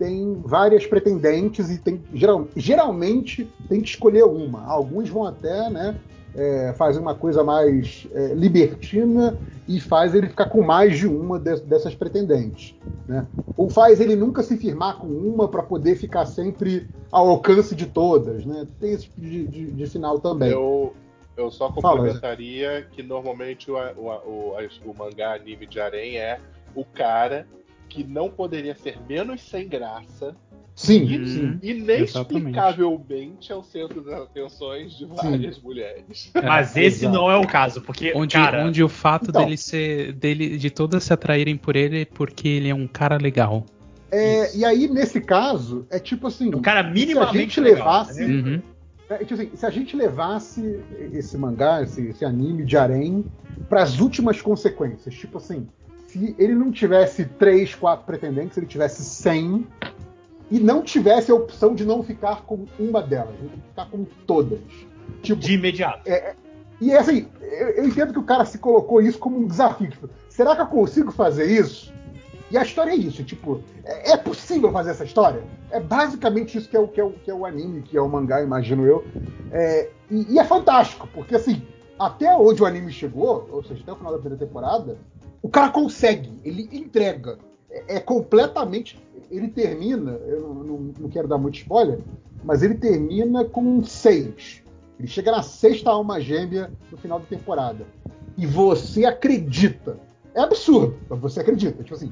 tem 0.02 0.42
várias 0.44 0.88
pretendentes 0.88 1.70
e 1.70 1.78
tem 1.78 2.04
geral, 2.12 2.48
geralmente 2.56 3.48
tem 3.70 3.80
que 3.82 3.90
escolher 3.90 4.24
uma. 4.24 4.66
Alguns 4.66 5.08
vão 5.08 5.26
até, 5.26 5.70
né? 5.70 5.96
É, 6.34 6.74
fazem 6.76 7.00
uma 7.00 7.14
coisa 7.14 7.44
mais 7.44 8.08
é, 8.12 8.34
libertina 8.34 9.38
e 9.68 9.80
faz 9.80 10.16
ele 10.16 10.28
ficar 10.28 10.48
com 10.48 10.64
mais 10.64 10.98
de 10.98 11.06
uma 11.06 11.38
de- 11.38 11.62
dessas 11.62 11.94
pretendentes, 11.94 12.74
né? 13.08 13.28
Ou 13.56 13.70
faz 13.70 14.02
ele 14.02 14.16
nunca 14.16 14.42
se 14.42 14.58
firmar 14.58 14.98
com 14.98 15.06
uma 15.06 15.48
para 15.48 15.62
poder 15.62 15.96
ficar 15.96 16.26
sempre 16.26 16.90
ao 17.12 17.30
alcance 17.30 17.76
de 17.76 17.86
todas, 17.86 18.44
né? 18.44 18.66
Tem 18.80 18.94
esse 18.94 19.04
tipo 19.04 19.22
de, 19.22 19.46
de, 19.46 19.66
de 19.72 19.86
final 19.86 20.20
também. 20.20 20.50
Eu, 20.50 20.94
eu 21.38 21.52
só 21.52 21.72
Fala, 21.80 21.98
complementaria 21.98 22.88
que 22.92 23.04
normalmente 23.04 23.70
o, 23.70 23.76
o, 23.76 24.08
o, 24.10 24.56
o 24.84 24.98
mangá 24.98 25.36
anime 25.36 25.68
de 25.68 25.80
Arém 25.80 26.18
é 26.18 26.40
o 26.74 26.84
cara 26.84 27.46
que 27.92 28.04
não 28.04 28.30
poderia 28.30 28.74
ser 28.76 28.98
menos 29.08 29.42
sem 29.42 29.68
graça 29.68 30.36
Sim, 30.74 31.04
Uhum. 31.04 31.28
sim. 31.28 31.60
inexplicavelmente 32.36 33.52
é 33.52 33.56
o 33.56 33.62
centro 33.62 34.02
das 34.02 34.22
atenções 34.22 34.98
de 34.98 35.06
várias 35.06 35.60
mulheres. 35.60 36.32
É, 36.36 36.42
Mas 36.42 36.76
esse 36.78 37.06
exato. 37.06 37.14
não 37.14 37.30
é 37.30 37.36
o 37.38 37.46
caso, 37.46 37.82
porque, 37.82 38.14
Onde, 38.16 38.36
cara, 38.36 38.64
onde 38.66 38.82
o 38.84 38.88
fato 38.90 39.30
Então. 39.30 39.44
dele 39.44 39.58
ser. 39.58 40.14
dele 40.14 40.58
de 40.58 40.70
todas 40.70 41.04
se 41.04 41.14
atraírem 41.14 41.58
por 41.58 41.76
ele 41.76 42.02
é 42.02 42.06
porque 42.06 42.48
ele 42.48 42.70
é 42.70 42.74
um 42.76 42.88
cara 42.88 43.18
legal. 43.18 43.66
É, 44.12 44.56
e 44.56 44.66
aí, 44.66 44.88
nesse 44.88 45.20
caso, 45.22 45.86
é 45.90 46.00
tipo 46.00 46.28
assim. 46.28 46.50
o 46.54 46.62
cara 46.62 46.84
minimamente 46.84 47.34
se 47.34 47.38
a 47.38 47.42
gente 47.42 47.60
legal, 47.62 47.78
levasse- 47.88 48.26
né? 48.26 48.34
Uhum. 48.34 48.62
É, 49.10 49.18
tipo 49.20 49.34
assim, 49.34 49.50
se 49.54 49.66
a 49.66 49.70
gente 49.70 49.96
levasse 49.96 50.80
esse 51.14 51.38
mangá, 51.38 51.82
esse, 51.84 52.08
esse 52.08 52.24
anime 52.24 52.64
de 52.66 52.78
harém, 52.78 53.26
para 53.70 53.84
as 53.84 54.00
últimas 54.00 54.42
consequências, 54.42 55.14
tipo 55.16 55.38
assim, 55.38 55.68
se 56.12 56.36
ele 56.38 56.54
não 56.54 56.72
tivesse 56.72 57.24
três, 57.24 57.74
quatro 57.74 58.06
pretendentes, 58.06 58.58
ele 58.58 58.66
tivesse 58.66 59.02
100 59.02 59.66
e 60.50 60.60
não 60.60 60.82
tivesse 60.84 61.32
a 61.32 61.36
opção 61.36 61.74
de 61.74 61.86
não 61.86 62.04
ficar 62.04 62.42
com 62.42 62.66
uma 62.78 63.02
delas, 63.02 63.34
ele 63.40 63.62
ficar 63.70 63.90
com 63.90 64.04
todas. 64.28 64.60
Tipo, 65.22 65.40
de 65.40 65.54
imediato. 65.54 66.02
e 66.82 66.94
assim, 66.94 67.28
eu, 67.42 67.70
eu 67.70 67.86
entendo 67.86 68.12
que 68.12 68.20
o 68.20 68.24
cara 68.24 68.44
se 68.44 68.58
colocou 68.58 69.02
isso 69.02 69.18
como 69.18 69.40
um 69.40 69.48
desafio. 69.48 69.90
Tipo, 69.90 70.10
será 70.28 70.54
que 70.54 70.62
eu 70.62 70.68
consigo 70.68 71.12
fazer 71.12 71.46
isso? 71.46 71.94
E 72.50 72.58
a 72.58 72.64
história 72.64 72.92
é 72.92 72.96
isso, 72.96 73.24
tipo, 73.24 73.62
é, 73.86 74.12
é 74.12 74.18
possível 74.18 74.70
fazer 74.74 74.92
essa 74.92 75.06
história? 75.06 75.42
É 75.70 75.80
basicamente 75.80 76.58
isso 76.58 76.68
que 76.68 76.76
é 76.76 76.80
o, 76.80 76.88
que 76.90 77.00
é 77.00 77.04
o, 77.06 77.12
que 77.12 77.32
é 77.32 77.34
o 77.34 77.46
anime, 77.46 77.82
que 77.82 77.96
é 77.96 78.02
o 78.02 78.10
mangá, 78.10 78.42
imagino 78.44 78.86
eu. 78.86 79.06
É, 79.50 79.90
e, 80.10 80.34
e 80.34 80.40
é 80.40 80.44
fantástico, 80.44 81.08
porque 81.14 81.36
assim, 81.36 81.66
até 81.98 82.36
onde 82.36 82.62
o 82.62 82.66
anime 82.66 82.92
chegou, 82.92 83.48
ou 83.50 83.64
seja, 83.64 83.82
até 83.82 83.94
o 83.94 83.96
final 83.96 84.12
da 84.12 84.20
primeira 84.20 84.46
temporada, 84.46 84.98
o 85.42 85.50
cara 85.50 85.70
consegue, 85.72 86.40
ele 86.44 86.70
entrega. 86.72 87.38
É, 87.70 87.96
é 87.96 88.00
completamente. 88.00 89.02
Ele 89.30 89.48
termina, 89.48 90.12
eu 90.28 90.42
não, 90.54 90.94
não- 91.00 91.10
quero 91.10 91.28
dar 91.28 91.38
muito 91.38 91.56
spoiler, 91.60 92.00
mas 92.44 92.62
ele 92.64 92.76
termina 92.76 93.46
com 93.46 93.84
seis. 93.84 94.62
Ele 95.00 95.08
chega 95.08 95.32
na 95.32 95.42
sexta 95.42 95.90
alma 95.90 96.20
gêmea 96.20 96.72
no 96.92 96.98
final 96.98 97.20
da 97.20 97.26
temporada. 97.26 97.86
E 98.38 98.46
você 98.46 99.06
acredita. 99.06 99.98
É 100.36 100.42
absurdo, 100.42 101.00
mas 101.10 101.20
você 101.20 101.40
acredita. 101.40 101.82
Tipo 101.84 101.96
assim, 101.96 102.12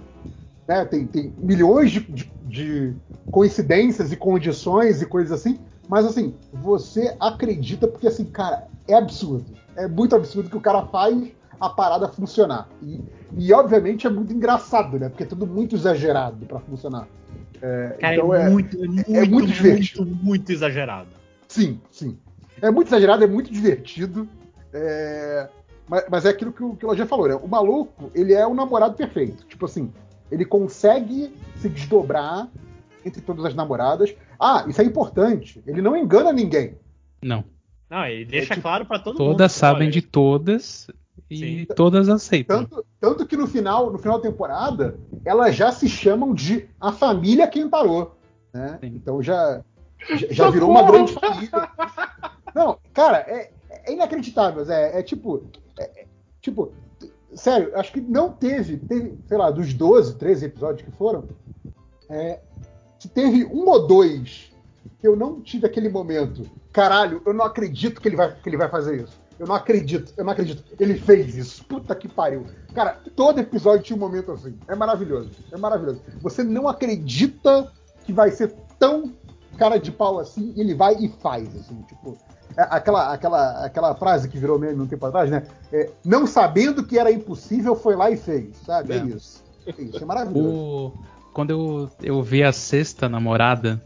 né, 0.68 0.86
tem, 0.86 1.06
tem 1.06 1.34
milhões 1.38 1.92
de, 1.92 2.00
de- 2.00 2.32
de 2.42 2.96
coincidências 3.30 4.12
e 4.12 4.16
condições 4.18 5.02
e 5.02 5.06
coisas 5.06 5.32
assim, 5.32 5.60
mas 5.88 6.06
assim, 6.06 6.36
você 6.54 7.16
acredita 7.20 7.88
porque 7.88 8.08
assim, 8.08 8.26
cara, 8.26 8.68
é 8.88 8.96
absurdo. 8.96 9.54
É 9.76 9.88
muito 9.88 10.16
absurdo 10.16 10.50
que 10.50 10.58
o 10.58 10.62
cara 10.62 10.86
faz 10.88 11.32
a 11.60 11.70
parada 11.70 12.08
funcionar. 12.08 12.70
E, 12.82 13.02
e, 13.38 13.54
obviamente 13.54 14.08
é 14.08 14.10
muito 14.10 14.34
engraçado, 14.34 14.98
né? 15.00 15.10
Porque 15.10 15.24
é 15.24 15.26
tudo 15.26 15.46
muito 15.46 15.76
exagerado 15.76 16.46
pra 16.46 16.60
funcionar. 16.60 17.08
É, 17.62 17.98
Cara, 18.00 18.16
então 18.16 18.34
é, 18.34 18.46
é, 18.46 18.50
muito, 18.50 18.76
é 18.78 18.88
muito, 18.88 19.12
muito 19.12 19.32
muito, 19.32 19.48
divertido. 19.48 20.06
muito, 20.06 20.52
exagerado. 20.52 21.10
Sim, 21.48 21.80
sim. 21.92 22.18
É 22.62 22.72
muito 22.72 22.88
exagerado, 22.88 23.24
é 23.24 23.28
muito 23.28 23.52
divertido. 23.52 24.28
é, 24.74 25.50
Mas, 25.88 26.06
mas 26.10 26.26
é 26.26 26.30
aquilo 26.30 26.52
que 26.52 26.64
o, 26.64 26.76
que 26.76 26.86
o 26.86 27.08
falou, 27.08 27.28
né? 27.28 27.36
O 27.36 27.48
maluco, 27.48 28.12
ele 28.16 28.34
é 28.34 28.46
o 28.46 28.54
namorado 28.54 28.96
perfeito. 28.96 29.46
Tipo 29.46 29.66
assim, 29.66 29.92
ele 30.32 30.46
consegue 30.46 31.34
se 31.56 31.70
desdobrar 31.70 32.48
entre 33.06 33.22
todas 33.22 33.46
as 33.46 33.56
namoradas. 33.56 34.16
Ah, 34.40 34.66
isso 34.68 34.82
é 34.82 34.86
importante. 34.86 35.62
Ele 35.66 35.82
não 35.82 35.96
engana 35.96 36.32
ninguém. 36.32 36.78
Não. 37.22 37.44
Não, 37.90 38.06
ele 38.06 38.26
deixa 38.26 38.54
tipo, 38.54 38.62
claro 38.62 38.86
pra 38.86 39.00
todo 39.00 39.18
mundo. 39.18 39.32
Todas 39.32 39.52
sabem 39.52 39.84
olha, 39.88 39.92
de 39.92 40.02
todas 40.02 40.88
e 41.30 41.38
Sim. 41.38 41.66
todas 41.76 42.10
aceitam. 42.10 42.64
Tanto, 42.64 42.86
tanto 43.00 43.26
que 43.26 43.38
no 43.38 43.48
final, 43.48 43.92
no 43.92 44.00
final 44.00 44.18
da 44.18 44.30
temporada, 44.30 44.98
elas 45.24 45.56
já 45.56 45.72
se 45.72 45.88
chamam 45.88 46.34
de 46.34 46.68
a 46.80 46.92
família 46.92 47.48
Kentaro. 47.48 48.12
Né? 48.54 48.80
Sim. 48.82 48.88
Então 48.96 49.22
já, 49.22 49.62
já, 50.10 50.28
já 50.32 50.50
virou 50.50 50.72
uma 50.72 50.84
grande 50.84 51.14
família. 51.14 51.70
Não, 52.56 52.80
cara, 52.94 53.18
é, 53.28 53.52
é 53.70 53.94
inacreditável, 53.94 54.64
Zé. 54.66 54.98
É 54.98 55.04
tipo. 55.04 55.44
é- 55.78 56.02
é- 56.02 56.08
tipo, 56.42 56.72
sério, 57.36 57.72
acho 57.78 57.92
que 57.92 58.02
não 58.02 58.32
teve, 58.32 58.78
teve, 58.78 59.20
sei 59.28 59.38
lá, 59.38 59.52
dos 59.52 59.74
12, 59.74 60.16
13 60.16 60.46
episódios 60.46 60.82
que 60.82 60.92
foram, 60.98 61.26
é, 62.10 62.40
que 62.98 63.08
teve 63.08 63.46
um 63.46 63.68
ou 63.68 63.86
dois 63.86 64.52
que 65.00 65.08
eu 65.08 65.16
não 65.16 65.42
tive 65.42 65.66
aquele 65.68 65.90
momento. 65.90 66.44
Caralho, 66.74 67.22
eu 67.26 67.34
não 67.34 67.46
acredito 67.46 68.02
que 68.02 68.08
ele 68.08 68.16
vai, 68.16 68.34
que 68.34 68.50
ele 68.50 68.58
vai 68.58 68.70
fazer 68.70 69.04
isso. 69.04 69.20
Eu 69.40 69.48
não 69.48 69.56
acredito, 69.56 70.14
eu 70.18 70.24
não 70.26 70.34
acredito. 70.34 70.64
Ele 70.80 70.95
fez 70.95 71.36
isso. 71.38 71.64
Puta 71.66 71.95
que 71.95 72.07
pariu. 72.10 72.45
Cara, 72.74 72.99
todo 73.16 73.40
episódio 73.40 73.84
tinha 73.84 73.95
um 73.95 73.99
momento 73.99 74.32
assim. 74.34 74.53
É 74.68 74.76
maravilhoso. 74.76 75.32
É 75.52 75.57
maravilhoso. 75.57 76.02
Você 76.22 76.44
não 76.44 76.68
acredita 76.68 77.72
que 78.06 78.11
vai 78.11 78.32
ser 78.32 78.53
tão 78.78 79.14
cara 79.57 79.78
de 79.78 79.91
pau 79.91 80.20
assim, 80.20 80.53
e 80.56 80.61
ele 80.61 80.74
vai 80.76 80.95
e 80.95 81.10
faz, 81.22 81.48
assim, 81.56 81.82
tipo. 81.88 82.18
é 82.57 82.61
Aquela, 82.70 83.14
aquela, 83.14 83.66
aquela 83.66 83.95
frase 83.95 84.28
que 84.30 84.38
virou 84.38 84.60
meme 84.60 84.82
um 84.82 84.88
tempo 84.88 85.06
atrás, 85.06 85.30
né? 85.32 85.44
É, 85.72 85.90
não 86.03 86.26
sabendo 86.28 86.86
que 86.86 86.98
era 86.99 87.11
impossível, 87.11 87.76
foi 87.76 87.95
lá 87.95 88.10
e 88.11 88.18
fez, 88.18 88.56
sabe? 88.66 88.94
É, 88.94 88.98
É. 88.98 89.06
isso. 89.06 89.44
É 89.66 89.82
isso, 89.82 90.02
é 90.02 90.06
maravilhoso. 90.06 90.49
O- 90.49 90.94
Quando 91.34 91.52
eu, 91.52 91.90
eu 92.02 92.22
vi 92.24 92.44
a 92.44 92.52
sexta 92.52 93.07
namorada, 93.07 93.82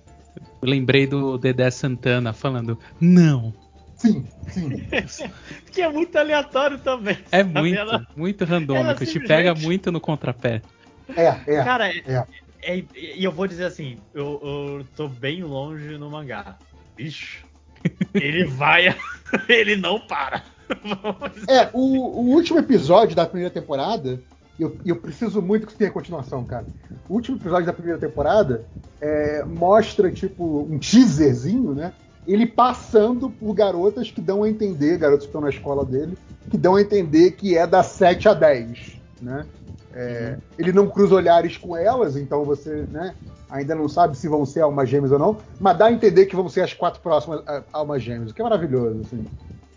eu 0.61 0.67
lembrei 0.69 1.05
do 1.05 1.37
Dedé 1.37 1.69
Santana 1.69 2.31
falando, 2.33 2.77
não. 2.99 3.53
Sim, 4.03 4.27
sim. 4.49 4.69
Que 5.71 5.81
é 5.81 5.89
muito 5.89 6.15
aleatório 6.17 6.77
também. 6.79 7.17
É 7.31 7.39
sabe? 7.43 7.59
muito, 7.59 7.77
Ela- 7.77 8.05
muito 8.15 8.45
randômico, 8.45 8.99
te 8.99 9.05
simplesmente- 9.11 9.27
pega 9.27 9.55
muito 9.55 9.91
no 9.91 9.99
contrapé. 10.01 10.61
É, 11.15 11.55
é. 11.55 11.63
Cara, 11.63 11.89
é- 11.89 12.03
é. 12.05 12.25
é- 12.63 12.85
e 13.17 13.23
eu 13.23 13.31
vou 13.31 13.47
dizer 13.47 13.65
assim, 13.65 13.97
eu, 14.13 14.39
eu 14.43 14.85
tô 14.95 15.07
bem 15.07 15.43
longe 15.43 15.97
no 15.97 16.09
mangá. 16.11 16.57
Bicho, 16.95 17.45
ele 18.13 18.45
vai, 18.45 18.95
ele 19.49 19.75
não 19.75 19.99
para. 19.99 20.43
É, 21.49 21.69
o, 21.73 21.79
o 21.79 22.29
último 22.33 22.59
episódio 22.59 23.15
da 23.15 23.25
primeira 23.25 23.49
temporada, 23.53 24.21
eu, 24.59 24.77
eu 24.85 24.95
preciso 24.97 25.41
muito 25.41 25.65
que 25.67 25.73
tenha 25.75 25.91
continuação, 25.91 26.45
cara. 26.45 26.67
O 27.07 27.15
último 27.15 27.37
episódio 27.37 27.65
da 27.65 27.73
primeira 27.73 27.99
temporada 27.99 28.65
é, 29.01 29.43
mostra, 29.45 30.11
tipo, 30.11 30.61
um 30.63 30.77
teaserzinho, 30.79 31.73
né? 31.73 31.93
Ele 32.27 32.45
passando 32.45 33.29
por 33.29 33.53
garotas 33.53 34.09
que 34.09 34.21
dão 34.21 34.43
a 34.43 34.49
entender, 34.49 34.97
garotos 34.97 35.25
que 35.25 35.29
estão 35.29 35.41
na 35.41 35.49
escola 35.49 35.85
dele, 35.85 36.17
que 36.49 36.57
dão 36.57 36.75
a 36.75 36.81
entender 36.81 37.31
que 37.31 37.57
é 37.57 37.67
da 37.67 37.83
7 37.83 38.29
a 38.29 38.33
10, 38.33 39.01
né? 39.21 39.45
É, 39.93 40.37
Ele 40.57 40.71
não 40.71 40.87
cruza 40.87 41.15
olhares 41.15 41.57
com 41.57 41.75
elas, 41.75 42.15
então 42.15 42.43
você, 42.43 42.87
né? 42.89 43.13
Ainda 43.49 43.75
não 43.75 43.87
sabe 43.87 44.17
se 44.17 44.27
vão 44.27 44.45
ser 44.45 44.61
almas 44.61 44.89
gêmeas 44.89 45.11
ou 45.11 45.19
não, 45.19 45.37
mas 45.59 45.77
dá 45.77 45.85
a 45.85 45.91
entender 45.91 46.25
que 46.25 46.35
vão 46.35 46.49
ser 46.49 46.61
as 46.61 46.73
quatro 46.73 46.99
próximas 47.01 47.43
almas 47.71 48.01
gêmeas, 48.01 48.31
o 48.31 48.33
que 48.33 48.41
é 48.41 48.43
maravilhoso, 48.43 49.01
assim. 49.01 49.25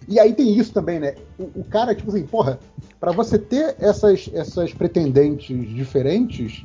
E 0.09 0.19
aí 0.19 0.33
tem 0.33 0.57
isso 0.57 0.73
também, 0.73 0.99
né? 0.99 1.15
O, 1.39 1.61
o 1.61 1.65
cara, 1.65 1.95
tipo 1.95 2.09
assim, 2.11 2.25
porra, 2.25 2.59
pra 2.99 3.13
você 3.13 3.39
ter 3.39 3.77
essas, 3.79 4.31
essas 4.33 4.73
pretendentes 4.73 5.69
diferentes, 5.69 6.65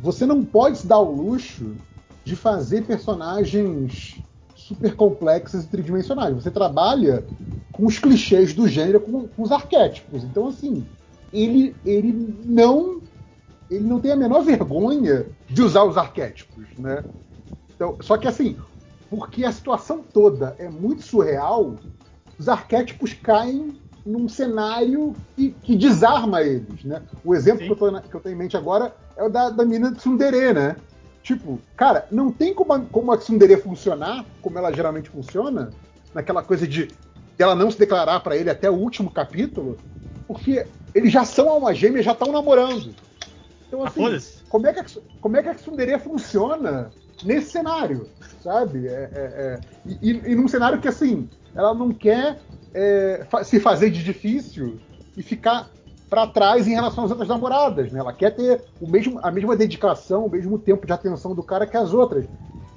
você 0.00 0.26
não 0.26 0.44
pode 0.44 0.78
se 0.78 0.86
dar 0.86 0.98
o 0.98 1.10
luxo 1.10 1.74
de 2.24 2.36
fazer 2.36 2.84
personagens 2.84 4.20
super 4.66 4.94
complexos 4.94 5.64
e 5.64 5.68
tridimensionais. 5.68 6.34
Você 6.34 6.50
trabalha 6.50 7.24
com 7.72 7.86
os 7.86 7.98
clichês 7.98 8.52
do 8.52 8.66
gênero, 8.66 9.00
com, 9.00 9.28
com 9.28 9.42
os 9.42 9.52
arquétipos. 9.52 10.24
Então, 10.24 10.48
assim, 10.48 10.84
ele, 11.32 11.74
ele 11.84 12.12
não 12.44 13.00
ele 13.70 13.84
não 13.84 13.98
tem 13.98 14.12
a 14.12 14.16
menor 14.16 14.42
vergonha 14.42 15.26
de 15.48 15.62
usar 15.62 15.84
os 15.84 15.96
arquétipos, 15.96 16.64
né? 16.78 17.04
Então, 17.74 17.96
só 18.00 18.16
que 18.16 18.28
assim, 18.28 18.56
porque 19.10 19.44
a 19.44 19.50
situação 19.50 20.02
toda 20.02 20.54
é 20.58 20.68
muito 20.68 21.02
surreal, 21.02 21.74
os 22.38 22.48
arquétipos 22.48 23.12
caem 23.12 23.76
num 24.04 24.28
cenário 24.28 25.14
que, 25.34 25.50
que 25.50 25.74
desarma 25.74 26.42
eles, 26.42 26.84
né? 26.84 27.02
O 27.24 27.34
exemplo 27.34 27.66
que 27.66 27.72
eu, 27.72 27.76
tô, 27.76 28.00
que 28.00 28.14
eu 28.14 28.20
tenho 28.20 28.34
em 28.34 28.38
mente 28.38 28.56
agora 28.56 28.94
é 29.16 29.24
o 29.24 29.28
da, 29.28 29.50
da 29.50 29.64
menina 29.64 29.90
de 29.90 29.98
Tsundere, 29.98 30.52
né? 30.54 30.76
Tipo, 31.26 31.60
cara, 31.76 32.06
não 32.08 32.30
tem 32.30 32.54
como 32.54 32.72
a, 32.72 32.80
como 32.80 33.10
a 33.10 33.16
Tsundere 33.18 33.56
funcionar, 33.56 34.24
como 34.40 34.56
ela 34.58 34.72
geralmente 34.72 35.10
funciona, 35.10 35.70
naquela 36.14 36.40
coisa 36.40 36.68
de 36.68 36.88
ela 37.36 37.52
não 37.52 37.68
se 37.68 37.76
declarar 37.76 38.20
pra 38.20 38.36
ele 38.36 38.48
até 38.48 38.70
o 38.70 38.74
último 38.74 39.10
capítulo, 39.10 39.76
porque 40.28 40.64
eles 40.94 41.12
já 41.12 41.24
são 41.24 41.50
alma 41.50 41.74
gêmea, 41.74 42.00
já 42.00 42.12
estão 42.12 42.30
namorando. 42.30 42.94
Então, 43.66 43.82
Ah, 43.82 43.88
assim, 43.88 44.40
como 44.48 44.68
é 44.68 44.72
que 44.72 44.78
a, 44.78 44.86
como 45.20 45.36
é 45.36 45.42
que 45.42 45.48
a 45.48 45.54
Tsundere 45.56 45.98
funciona 45.98 46.92
nesse 47.24 47.50
cenário, 47.50 48.08
sabe? 48.40 48.86
É, 48.86 48.92
é, 48.92 49.10
é, 49.12 49.60
e, 49.84 50.12
e- 50.12 50.22
e 50.30 50.34
num 50.36 50.46
cenário 50.46 50.80
que, 50.80 50.86
assim, 50.86 51.28
ela 51.56 51.74
não 51.74 51.92
quer 51.92 52.38
é, 52.72 53.26
se 53.42 53.58
fazer 53.58 53.90
de 53.90 54.04
difícil 54.04 54.78
e 55.16 55.24
ficar 55.24 55.72
pra 56.08 56.26
trás 56.26 56.66
em 56.66 56.74
relação 56.74 57.04
às 57.04 57.10
outras 57.10 57.28
namoradas, 57.28 57.90
né? 57.92 57.98
Ela 57.98 58.12
quer 58.12 58.30
ter 58.34 58.62
o 58.80 58.86
mesmo, 58.88 59.18
a 59.22 59.30
mesma 59.30 59.56
dedicação, 59.56 60.26
o 60.26 60.30
mesmo 60.30 60.58
tempo 60.58 60.86
de 60.86 60.92
atenção 60.92 61.34
do 61.34 61.42
cara 61.42 61.66
que 61.66 61.76
as 61.76 61.92
outras. 61.92 62.24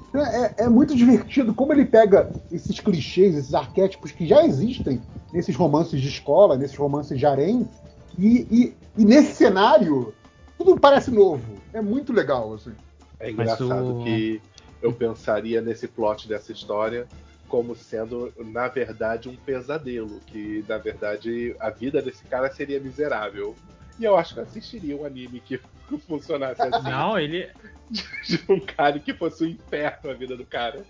Então, 0.10 0.26
É, 0.26 0.56
é 0.60 0.70
muito 0.70 0.96
divertido 0.96 1.54
como 1.54 1.72
ele 1.72 1.86
pega 1.86 2.32
esses 2.52 2.80
clichês, 2.80 3.36
esses 3.36 3.54
arquétipos 3.54 4.12
que 4.12 4.26
já 4.26 4.44
existem 4.44 5.02
nesses 5.32 5.56
romances 5.56 6.02
de 6.02 6.08
escola, 6.08 6.58
nesses 6.58 6.76
romances 6.76 7.18
de 7.18 7.26
harém, 7.26 7.70
e, 8.18 8.48
e- 8.50 8.74
e 8.98 9.06
nesse 9.06 9.36
cenário 9.36 10.14
tudo 10.58 10.78
parece 10.80 11.12
novo. 11.12 11.62
É 11.72 11.82
muito 11.82 12.12
legal, 12.12 12.54
assim. 12.56 12.72
É 13.20 13.30
engraçado 13.30 14.00
o- 14.00 14.04
que 14.04 14.42
eu 14.82 14.92
pensaria 14.92 15.62
nesse 15.62 15.88
plot 15.88 16.28
dessa 16.28 16.52
história 16.52 17.08
como 17.50 17.76
sendo, 17.76 18.32
na 18.38 18.68
verdade, 18.68 19.28
um 19.28 19.36
pesadelo. 19.36 20.22
Que, 20.28 20.64
na 20.70 20.78
verdade, 20.78 21.56
a 21.60 21.70
vida 21.70 22.02
desse 22.02 22.24
cara 22.26 22.50
seria 22.50 22.80
miserável. 22.80 23.56
E 24.00 24.06
eu 24.06 24.16
acho 24.16 24.36
que 24.36 24.40
eu 24.40 24.44
assistiria 24.44 24.96
um 24.96 25.04
anime 25.04 25.42
que 25.42 25.60
funcionasse 26.08 26.62
assim. 26.62 26.90
Não, 26.90 27.20
ele. 27.20 27.50
de 27.90 28.40
um 28.48 28.60
cara 28.60 29.00
que 29.00 29.14
fosse 29.14 29.44
um 29.44 29.48
inferno 29.48 30.12
a 30.12 30.14
vida 30.14 30.38
do 30.38 30.46
cara. 30.46 30.86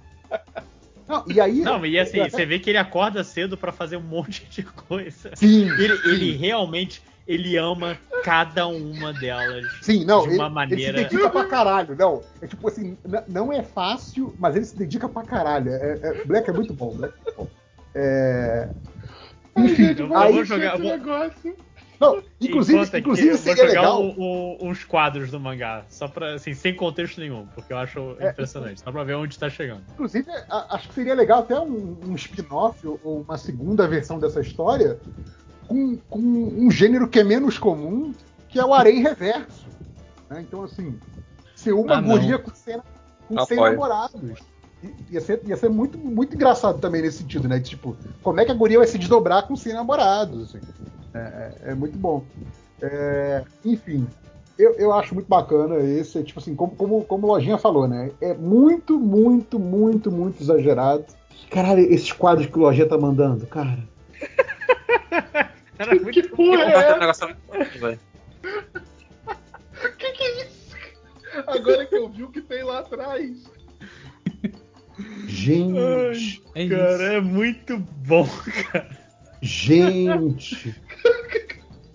Não, 1.08 1.26
e 1.28 1.42
aí. 1.42 1.62
Não, 1.62 1.84
e 1.84 1.98
assim, 1.98 2.20
você 2.20 2.46
vê 2.46 2.60
que 2.60 2.70
ele 2.70 2.78
acorda 2.78 3.24
cedo 3.24 3.58
pra 3.58 3.72
fazer 3.72 3.98
um 3.98 4.02
monte 4.02 4.46
de 4.46 4.62
coisa. 4.62 5.32
Sim, 5.36 5.68
Ele, 5.72 5.94
ele 6.06 6.38
realmente 6.38 7.02
ele 7.30 7.56
ama 7.58 7.96
cada 8.24 8.68
uma 8.68 9.14
delas. 9.14 9.66
sim, 9.82 10.04
não. 10.04 10.24
de 10.24 10.30
ele, 10.30 10.38
uma 10.38 10.50
maneira- 10.50 11.00
ele 11.00 11.08
se 11.08 11.10
dedica 11.16 11.30
pra 11.30 11.46
caralho. 11.46 11.96
Não, 11.96 12.22
é 12.42 12.48
tipo 12.48 12.68
assim, 12.68 12.98
não 13.28 13.54
é 13.54 13.62
fácil, 13.62 14.36
mas 14.40 14.56
ele 14.56 14.66
se 14.66 14.76
dedica 14.76 15.08
pra 15.08 15.24
caralho. 15.24 15.72
É, 15.72 16.00
é- 16.02 16.26
Black 16.26 16.50
é 16.50 16.54
muito 16.54 16.74
bom, 16.74 16.92
Black 16.96 17.14
é 17.14 17.24
muito 17.24 17.38
bom. 17.38 17.48
É, 17.94 18.70
Enfim, 19.58 19.96
eu 19.98 20.08
vou- 20.08 20.18
aí, 20.18 20.30
eu 20.30 20.34
vou 20.36 20.44
jogar- 20.46 20.74
esse 20.74 20.82
vou- 20.82 20.92
negócio. 20.92 21.56
não, 22.00 22.24
inclusive, 22.42 22.78
Enquanto 22.78 22.90
aqui, 22.90 23.00
inclusive 23.00 23.28
eu 23.30 23.38
vou 23.38 23.44
seria 23.44 23.68
jogar 23.68 23.82
legal. 23.82 24.02
um- 24.04 24.16
um- 24.18 24.58
uns 24.70 24.84
quadros 24.84 25.30
do 25.32 25.40
mangá, 25.40 25.86
só 25.90 26.08
pra, 26.08 26.34
assim, 26.36 26.54
sem 26.54 26.76
contexto 26.76 27.20
nenhum, 27.20 27.46
porque 27.54 27.72
eu 27.74 27.78
acho 27.78 28.16
É, 28.20 28.30
impressionante, 28.30 28.82
só 28.82 28.92
pra 28.92 29.04
ver 29.04 29.16
onde 29.16 29.38
tá 29.38 29.50
chegando. 29.50 29.84
Inclusive, 29.94 30.30
acho 30.70 30.88
que 30.88 30.94
seria 30.96 31.14
legal 31.14 31.40
até 31.42 31.60
um, 31.60 31.98
um 32.08 32.16
spin-off 32.16 32.86
ou- 32.88 33.00
ou 33.04 33.22
uma 33.22 33.38
segunda 33.38 33.88
versão 33.88 34.18
dessa 34.20 34.40
história 34.42 35.00
com, 35.70 35.98
com 36.10 36.20
um 36.20 36.70
gênero 36.72 37.08
que 37.08 37.20
é 37.20 37.24
menos 37.24 37.58
comum, 37.60 38.12
que 38.50 38.60
é 38.60 38.66
o 38.66 38.74
harém 38.74 39.02
reverso. 39.04 39.68
né? 40.30 40.42
Então, 40.42 40.64
assim, 40.64 41.00
ser 41.56 41.74
uma 41.74 41.96
Ah, 41.98 42.02
não. 42.02 42.10
guria 42.10 42.40
com 42.40 42.52
100, 42.54 42.80
com 43.28 43.46
100 43.46 43.58
Apoio. 43.58 43.72
namorados. 43.72 44.40
Ia 45.12 45.22
ser, 45.22 45.42
ia 45.46 45.56
ser 45.58 45.70
muito, 45.70 45.98
muito 45.98 46.36
engraçado 46.36 46.80
também 46.80 47.02
nesse 47.02 47.18
sentido, 47.20 47.48
né? 47.48 47.60
Tipo, 47.60 47.96
como 48.24 48.40
é 48.40 48.46
que 48.46 48.52
a 48.52 48.56
guria 48.56 48.78
vai 48.80 48.88
se 48.88 48.98
desdobrar 48.98 49.46
com 49.48 49.56
100 49.56 49.74
namorados? 49.74 50.56
assim. 50.56 50.66
É, 51.14 51.20
é- 51.20 51.72
é 51.72 51.76
muito 51.76 51.98
bom. 52.00 52.24
É, 52.82 53.44
enfim, 53.64 54.08
eu, 54.58 54.72
eu 54.76 54.94
acho 54.94 55.14
muito 55.14 55.28
bacana 55.28 55.78
esse, 55.80 56.24
tipo 56.24 56.40
assim, 56.40 56.56
como, 56.56 56.76
como, 56.76 57.04
como 57.04 57.28
o 57.28 57.32
Lojinha 57.32 57.58
falou, 57.58 57.88
né? 57.88 58.12
É 58.22 58.34
muito, 58.34 58.98
muito, 59.00 59.60
muito, 59.60 60.10
muito 60.12 60.42
exagerado. 60.42 61.06
Caralho, 61.52 61.82
esses 61.94 62.12
quadros 62.14 62.48
que 62.48 62.58
o 62.58 62.62
Lojinha 62.62 62.88
tá 62.88 62.98
mandando, 62.98 63.46
cara. 63.48 63.80
Era 65.80 65.96
muito 65.96 66.12
Que 66.12 66.24
porra 66.30 66.62
é 66.64 66.74
essa? 66.74 66.98
negócio 66.98 67.36
é 67.54 67.64
velho. 67.64 68.00
Que 69.98 70.12
que 70.12 70.24
é 70.24 70.42
isso? 70.46 70.70
Agora 71.48 71.86
que 71.86 71.96
eu 71.96 72.10
vi 72.10 72.24
o 72.24 72.30
que 72.32 72.42
tem 72.42 72.64
lá 72.64 72.80
atrás. 72.80 73.44
Gente, 75.28 76.44
É 76.56 76.64
isso. 76.64 76.76
Cara, 76.76 77.14
é 77.14 77.22
muito 77.22 77.78
bom, 77.78 78.28
cara. 78.72 78.90
gente, 79.42 80.76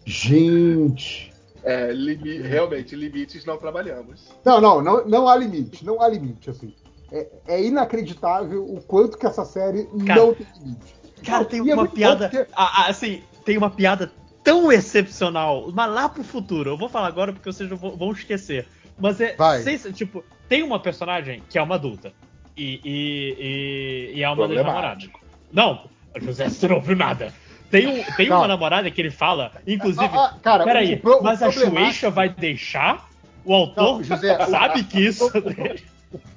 gente. 0.07 1.33
É, 1.63 1.91
limi- 1.93 2.41
realmente, 2.43 2.95
limites 2.95 3.45
não 3.45 3.57
trabalhamos. 3.57 4.31
Não, 4.45 4.61
não, 4.61 4.83
não, 4.83 5.07
não 5.07 5.29
há 5.29 5.37
limite, 5.37 5.85
não 5.85 6.01
há 6.01 6.09
limite, 6.09 6.51
assim. 6.51 6.75
É, 7.11 7.27
é 7.47 7.63
inacreditável 7.65 8.65
o 8.65 8.81
quanto 8.83 9.17
que 9.19 9.27
essa 9.27 9.45
série 9.45 9.85
Cara, 10.07 10.21
não 10.21 10.35
tem 10.35 10.47
limite. 10.61 10.95
Cara, 11.25 11.45
tem 11.45 11.61
é 11.61 11.75
uma 11.75 11.85
bom 11.85 11.91
piada. 11.91 12.29
porque- 12.29 12.47
ah, 12.55 12.87
assim, 12.89 13.23
tem 13.45 13.57
uma 13.59 13.71
piada 13.71 14.11
tão 14.43 14.71
excepcional, 14.71 15.71
mas 15.73 15.91
lá 15.93 16.09
pro 16.09 16.23
futuro. 16.23 16.71
Eu 16.71 16.77
vou 16.79 16.89
falar 16.89 17.09
agora 17.09 17.33
porque 17.33 17.51
vocês 17.51 17.69
vão 17.71 18.13
esquecer. 18.13 18.67
Mas 18.99 19.21
é. 19.21 19.35
Sei- 19.63 19.93
tipo, 19.93 20.25
tem 20.49 20.63
uma 20.63 20.79
personagem 20.79 21.43
que 21.49 21.59
é 21.59 21.63
uma 21.63 21.75
adulta. 21.75 22.13
E, 22.57 22.81
e, 22.85 24.13
e, 24.15 24.19
e 24.19 24.23
é 24.23 24.29
uma 24.31 24.47
das 24.47 24.57
namoradas. 24.57 25.05
Problemático. 25.05 25.21
Não, 25.53 25.89
José, 26.21 26.49
você 26.49 26.69
não 26.69 26.77
ouviu 26.77 26.95
nada. 26.97 27.33
Tem, 27.71 27.89
um, 27.89 28.05
tem 28.17 28.31
uma 28.31 28.47
namorada 28.47 28.89
que 28.91 29.01
ele 29.01 29.11
fala, 29.11 29.51
inclusive. 29.67 30.05
Ah, 30.05 30.27
ah, 30.35 30.39
cara, 30.41 30.63
peraí, 30.65 30.95
o 30.95 31.01
pro- 31.01 31.21
mas 31.23 31.41
o 31.41 31.47
a 31.47 31.51
Shueisha 31.51 32.11
vai 32.11 32.29
deixar? 32.29 33.09
O 33.45 33.53
autor 33.53 33.97
Não, 33.97 34.05
José, 34.05 34.37
o- 34.41 34.51
sabe 34.51 34.85
que 34.85 35.01
isso. 35.01 35.29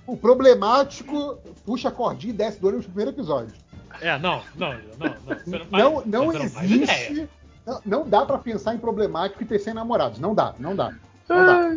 O 0.07 0.17
problemático 0.17 1.37
puxa 1.63 1.89
a 1.89 1.91
cordinha 1.91 2.33
e 2.33 2.35
desce 2.35 2.59
do 2.59 2.67
olho 2.67 2.77
no 2.77 2.83
primeiro 2.83 3.11
episódio. 3.11 3.53
É, 4.01 4.17
não, 4.19 4.41
não, 4.55 4.73
não, 4.73 4.79
não. 4.99 5.37
Você 5.37 5.49
não, 5.57 5.65
faz- 5.65 5.83
Não, 5.83 6.03
não 6.05 6.25
você 6.27 6.49
faz 6.49 6.71
ideia. 6.71 7.11
existe. 7.11 7.29
Não, 7.65 7.81
não 7.85 8.07
dá 8.09 8.25
pra 8.25 8.37
pensar 8.37 8.75
em 8.75 8.77
problemático 8.77 9.43
e 9.43 9.45
ter 9.45 9.59
100 9.59 9.73
namorados. 9.73 10.19
Não 10.19 10.33
dá, 10.33 10.53
não 10.59 10.75
dá. 10.75 10.93
Não 11.27 11.45
dá. 11.45 11.69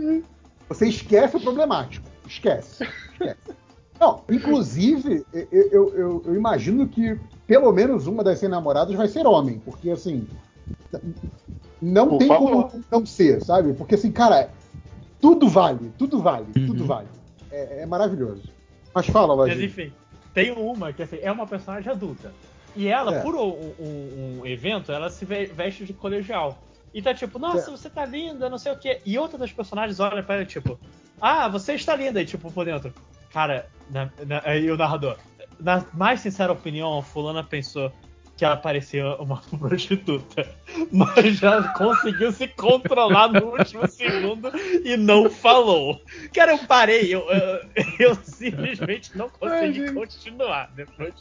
Você 0.68 0.86
esquece 0.88 1.36
o 1.36 1.40
problemático. 1.40 2.06
Esquece. 2.26 2.84
Esquece. 3.12 3.38
Não, 3.98 4.22
inclusive, 4.30 5.26
eu, 5.32 5.48
eu, 5.52 5.94
eu- 5.94 6.22
eu 6.26 6.34
imagino 6.34 6.86
que 6.88 7.18
pelo 7.46 7.72
menos 7.72 8.06
uma 8.06 8.22
das 8.22 8.38
100 8.38 8.48
namoradas 8.48 8.94
vai 8.94 9.08
ser 9.08 9.26
homem, 9.26 9.58
porque 9.64 9.90
assim. 9.90 10.28
Não 11.82 12.08
Por 12.08 12.18
tem 12.18 12.28
favor. 12.28 12.70
como 12.70 12.84
não 12.90 13.06
ser, 13.06 13.42
sabe? 13.42 13.72
Porque 13.72 13.94
assim, 13.94 14.12
cara, 14.12 14.50
tudo 15.20 15.48
vale, 15.48 15.90
tudo 15.98 16.20
vale, 16.20 16.46
Uhum. 16.56 16.66
tudo 16.66 16.84
vale. 16.84 17.08
É, 17.50 17.82
é 17.82 17.86
maravilhoso. 17.86 18.42
Mas 18.94 19.06
fala, 19.06 19.34
Mas 19.36 19.48
Lojinha. 19.48 19.66
enfim, 19.66 19.92
tem 20.34 20.50
uma 20.52 20.92
que 20.92 21.02
assim, 21.02 21.18
é 21.20 21.30
uma 21.30 21.46
personagem 21.46 21.90
adulta. 21.90 22.32
E 22.76 22.86
ela, 22.86 23.16
É. 23.16 23.20
por 23.20 23.34
um, 23.34 23.72
um- 23.78 24.40
um 24.42 24.46
evento, 24.46 24.92
ela 24.92 25.10
se 25.10 25.24
ve- 25.24 25.46
veste 25.46 25.84
de 25.84 25.92
colegial. 25.92 26.62
E 26.94 27.02
tá 27.02 27.12
tipo, 27.14 27.38
nossa, 27.38 27.68
É. 27.68 27.76
você 27.76 27.88
tá 27.90 28.04
linda, 28.04 28.48
não 28.48 28.58
sei 28.58 28.72
o 28.72 28.76
quê. 28.76 29.00
E 29.04 29.18
outra 29.18 29.36
das 29.38 29.52
personagens 29.52 29.98
olha 30.00 30.22
pra 30.22 30.36
ela, 30.36 30.44
tipo, 30.44 30.78
ah, 31.20 31.48
você 31.48 31.74
está 31.74 31.94
linda. 31.96 32.20
E 32.22 32.26
tipo, 32.26 32.50
por 32.52 32.64
dentro, 32.64 32.92
cara, 33.32 33.66
na, 33.90 34.08
na- 34.26 34.42
aí 34.44 34.70
o 34.70 34.76
narrador, 34.76 35.16
na 35.58 35.84
mais 35.92 36.20
sincera 36.20 36.52
opinião, 36.52 36.98
a 36.98 37.02
fulana 37.02 37.42
pensou 37.44 37.92
que 38.40 38.44
ela 38.46 38.56
parecia 38.56 39.16
uma 39.16 39.42
prostituta. 39.58 40.48
Mas 40.90 41.36
já 41.36 41.74
conseguiu 41.74 42.32
se 42.32 42.48
controlar 42.48 43.28
no 43.28 43.50
último 43.50 43.86
segundo 43.86 44.50
e 44.82 44.96
não 44.96 45.28
falou. 45.28 46.00
Cara, 46.32 46.52
eu 46.52 46.58
parei, 46.60 47.14
eu, 47.14 47.20
eu, 47.30 47.60
eu 47.98 48.14
simplesmente 48.14 49.14
não 49.14 49.26
Ai, 49.26 49.30
consegui 49.50 49.86
gente. 49.88 49.92
continuar 49.92 50.72
depois. 50.74 51.12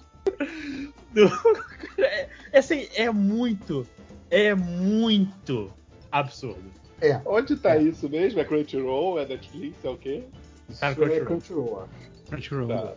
Do... 1.14 1.30
É, 2.02 2.30
assim, 2.58 2.88
é 2.96 3.12
muito, 3.12 3.86
é 4.32 4.56
muito 4.56 5.74
absurdo. 6.10 6.72
É, 7.02 7.20
Onde 7.26 7.58
tá 7.58 7.76
isso 7.76 8.08
mesmo? 8.08 8.40
É 8.40 8.46
Crunchyroll? 8.46 9.20
É 9.20 9.26
Netflix? 9.26 9.84
É 9.84 9.90
o 9.90 9.98
quê? 9.98 10.24
Isso 10.70 10.86
é 10.86 10.96
Crunchyroll. 10.96 11.26
Crunchyroll, 11.26 11.82
acho. 11.82 12.30
Crunchyroll. 12.30 12.68
Tá. 12.70 12.94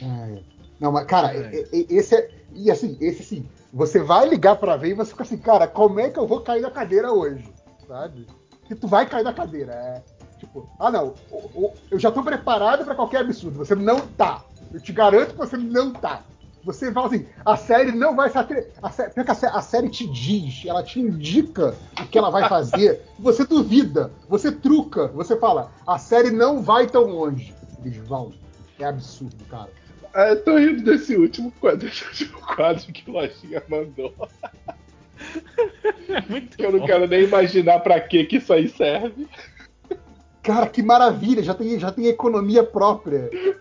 É. 0.00 0.59
Não, 0.80 0.90
mas, 0.90 1.04
cara, 1.06 1.34
É. 1.36 1.66
esse 1.72 2.14
é. 2.16 2.30
E 2.52 2.70
assim, 2.70 2.96
esse 3.00 3.22
assim, 3.22 3.48
você 3.72 4.00
vai 4.00 4.28
ligar 4.28 4.56
pra 4.56 4.76
ver 4.76 4.88
e 4.88 4.94
você 4.94 5.10
fica 5.10 5.22
assim, 5.22 5.36
cara, 5.38 5.68
como 5.68 6.00
é 6.00 6.08
que 6.10 6.18
eu 6.18 6.26
vou 6.26 6.40
cair 6.40 6.62
da 6.62 6.70
cadeira 6.70 7.12
hoje? 7.12 7.44
Sabe? 7.86 8.26
Que 8.64 8.74
tu 8.74 8.88
vai 8.88 9.06
cair 9.06 9.22
da 9.22 9.32
cadeira. 9.32 9.72
É 9.72 10.02
tipo, 10.38 10.66
ah 10.78 10.90
não, 10.90 11.14
eu 11.90 11.98
já 11.98 12.10
tô 12.10 12.22
preparado 12.22 12.84
pra 12.84 12.94
qualquer 12.94 13.20
absurdo. 13.20 13.58
Você 13.58 13.74
não 13.74 14.00
tá. 14.00 14.42
Eu 14.72 14.80
te 14.80 14.92
garanto 14.92 15.32
que 15.32 15.38
você 15.38 15.56
não 15.56 15.92
tá. 15.92 16.22
Você 16.64 16.92
fala 16.92 17.06
assim, 17.06 17.26
a 17.44 17.56
série 17.56 17.92
não 17.92 18.14
vai 18.14 18.28
se 18.30 18.36
atre... 18.36 18.66
a, 18.82 18.90
sé... 18.90 19.08
porque 19.10 19.30
a, 19.30 19.34
sé- 19.34 19.50
a 19.52 19.62
série 19.62 19.88
te 19.88 20.06
diz, 20.06 20.64
ela 20.66 20.82
te 20.82 21.00
indica 21.00 21.74
o 22.00 22.06
que 22.06 22.18
ela 22.18 22.30
vai 22.30 22.48
fazer. 22.48 23.02
você 23.18 23.46
duvida, 23.46 24.10
você 24.28 24.52
truca, 24.52 25.08
você 25.08 25.36
fala, 25.36 25.70
a 25.86 25.98
série 25.98 26.30
não 26.30 26.62
vai 26.62 26.86
tão 26.86 27.04
longe. 27.04 27.54
Eles 27.82 27.96
vão. 28.06 28.32
É 28.78 28.84
absurdo, 28.84 29.42
cara. 29.48 29.70
Ah, 30.12 30.30
eu 30.30 30.42
tô 30.44 30.56
rindo 30.56 30.82
desse 30.82 31.16
último 31.16 31.52
quadro, 31.60 31.86
desse 31.88 32.04
último 32.04 32.40
quadro 32.40 32.92
que 32.92 33.08
o 33.10 33.14
Lojinha 33.14 33.62
mandou. 33.68 34.12
Muito 36.28 36.56
Que 36.56 36.64
eu 36.64 36.72
não 36.72 36.80
bom. 36.80 36.86
quero 36.86 37.06
nem 37.06 37.24
imaginar 37.24 37.80
pra 37.80 38.00
que 38.00 38.24
que 38.24 38.36
isso 38.38 38.52
aí 38.52 38.68
serve. 38.68 39.28
Cara, 40.42 40.66
que 40.66 40.82
maravilha, 40.82 41.42
já 41.42 41.54
tem, 41.54 41.78
já 41.78 41.92
tem 41.92 42.06
economia 42.06 42.64
própria. 42.64 43.30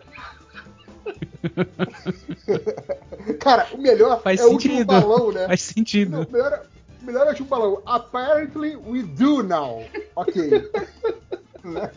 Cara, 3.40 3.68
o 3.74 3.78
melhor 3.78 4.22
Faz 4.22 4.40
é 4.40 4.46
o 4.46 4.52
último 4.52 4.76
sentido. 4.78 4.88
balão, 4.88 5.32
né? 5.32 5.48
Faz 5.48 5.62
sentido. 5.62 6.12
Não, 6.12 6.24
o 6.24 6.32
melhor, 6.32 6.54
é- 6.54 6.62
o 7.02 7.06
melhor 7.06 7.22
é 7.24 7.26
o 7.26 7.30
último 7.30 7.48
balão. 7.48 7.82
Apparently 7.86 8.76
we 8.76 9.04
do 9.04 9.44
now. 9.44 9.84
Ok. 10.16 10.70
Né? 11.64 11.92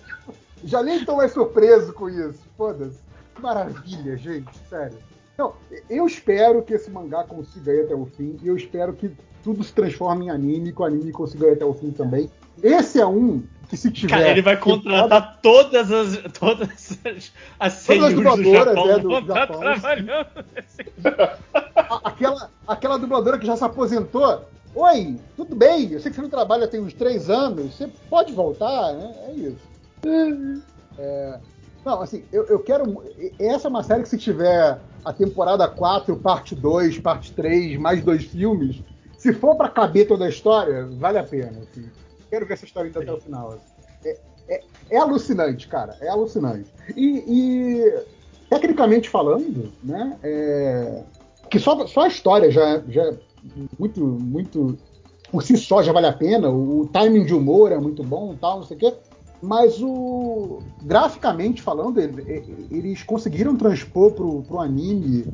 já 0.64 0.82
nem 0.82 1.04
tô 1.04 1.16
mais 1.16 1.32
surpreso 1.32 1.92
com 1.92 2.08
isso. 2.08 2.40
Foda-se. 2.56 2.98
Que 3.34 3.40
maravilha, 3.42 4.16
gente, 4.16 4.50
sério. 4.68 4.98
Não, 5.38 5.54
eu 5.88 6.06
espero 6.06 6.62
que 6.62 6.74
esse 6.74 6.90
mangá 6.90 7.24
consiga 7.24 7.72
ir 7.72 7.84
até 7.86 7.94
o 7.94 8.04
fim. 8.06 8.36
E 8.42 8.48
eu 8.48 8.56
espero 8.56 8.92
que 8.92 9.10
tudo 9.42 9.64
se 9.64 9.72
transforme 9.72 10.26
em 10.26 10.30
anime, 10.30 10.72
que 10.72 10.80
o 10.80 10.84
anime 10.84 11.10
consiga 11.10 11.46
ir 11.48 11.52
até 11.54 11.64
o 11.64 11.72
fim 11.74 11.90
também. 11.90 12.30
Esse 12.62 13.00
é 13.00 13.06
um 13.06 13.42
que 13.68 13.76
se 13.76 13.90
tiver. 13.90 14.10
Cara, 14.14 14.28
ele 14.28 14.42
vai 14.42 14.56
contratar 14.58 15.40
todas 15.42 15.90
as 15.90 16.18
todas 16.38 16.68
as, 17.04 17.32
as 17.58 17.72
seiyus 17.72 18.10
do 18.10 18.16
dubladoras, 18.16 18.74
Japão 18.76 18.90
é, 18.90 18.98
do 18.98 19.08
vão 19.08 19.18
estar 19.20 19.34
Japão. 19.34 19.60
trabalhando 19.60 20.44
nesse 20.54 20.92
A- 21.74 22.00
aquela, 22.10 22.50
aquela 22.68 22.98
dubladora 22.98 23.38
que 23.38 23.46
já 23.46 23.56
se 23.56 23.64
aposentou. 23.64 24.42
Oi, 24.74 25.18
tudo 25.36 25.56
bem? 25.56 25.90
Eu 25.92 26.00
sei 26.00 26.10
que 26.10 26.16
você 26.16 26.22
não 26.22 26.30
trabalha 26.30 26.68
tem 26.68 26.80
uns 26.80 26.92
três 26.94 27.28
anos. 27.30 27.74
Você 27.74 27.88
pode 28.08 28.32
voltar, 28.32 28.92
né? 28.94 29.14
É 29.28 29.32
isso. 29.32 29.72
É, 30.98 31.38
não, 31.84 32.00
assim, 32.02 32.24
eu, 32.32 32.44
eu 32.44 32.58
quero. 32.60 33.02
Essa 33.38 33.68
é 33.68 33.70
uma 33.70 33.82
série 33.82 34.02
que 34.02 34.08
se 34.08 34.18
tiver 34.18 34.78
a 35.04 35.12
temporada 35.12 35.66
4, 35.68 36.16
parte 36.16 36.54
2, 36.54 36.98
parte 37.00 37.32
3, 37.32 37.76
mais 37.78 38.02
dois 38.04 38.24
filmes, 38.24 38.82
se 39.18 39.32
for 39.32 39.56
pra 39.56 39.68
caber 39.68 40.06
toda 40.06 40.24
a 40.24 40.28
história, 40.28 40.86
vale 40.92 41.18
a 41.18 41.24
pena. 41.24 41.58
assim. 41.62 41.84
Quero 42.30 42.46
ver 42.46 42.54
essa 42.54 42.64
história 42.64 42.88
indo 42.88 42.98
até 42.98 43.12
o 43.12 43.20
final. 43.20 43.52
assim. 43.52 43.60
É, 44.04 44.18
é- 44.48 44.64
é 44.90 44.96
alucinante, 44.98 45.66
cara. 45.68 45.96
É 46.00 46.08
alucinante. 46.08 46.70
E, 46.96 47.24
e, 47.26 48.02
tecnicamente 48.48 49.08
falando, 49.08 49.72
né? 49.82 50.16
É, 50.22 51.02
que 51.50 51.58
só, 51.58 51.86
só 51.86 52.02
a 52.02 52.08
história 52.08 52.50
já, 52.50 52.82
já 52.88 53.02
é 53.04 53.14
muito, 53.78 54.00
muito. 54.04 54.78
Por 55.30 55.42
si 55.42 55.56
só 55.56 55.82
já 55.82 55.92
vale 55.92 56.06
a 56.06 56.12
pena. 56.12 56.48
O, 56.50 56.80
o 56.82 56.88
timing 56.88 57.24
de 57.24 57.34
humor 57.34 57.72
é 57.72 57.78
muito 57.78 58.02
bom 58.02 58.34
tal, 58.36 58.58
não 58.60 58.66
sei 58.66 58.76
o 58.76 58.80
quê. 58.80 58.94
Mas 59.42 59.82
o. 59.82 60.62
Graficamente 60.82 61.60
falando, 61.60 61.98
ele- 62.00 62.68
eles 62.70 63.02
conseguiram 63.02 63.56
transpor 63.56 64.12
pro, 64.12 64.42
pro 64.42 64.60
anime 64.60 65.26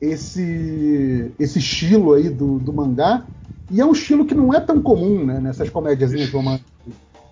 esse, 0.00 1.30
esse 1.38 1.58
estilo 1.58 2.14
aí 2.14 2.28
do, 2.30 2.58
do 2.58 2.72
mangá. 2.72 3.26
E 3.70 3.80
é 3.80 3.84
um 3.86 3.92
estilo 3.92 4.26
que 4.26 4.34
não 4.34 4.52
é 4.52 4.60
tão 4.60 4.82
comum 4.82 5.24
né, 5.24 5.38
nessas 5.40 5.70
comédiazinhas 5.70 6.30
românticas. 6.30 6.70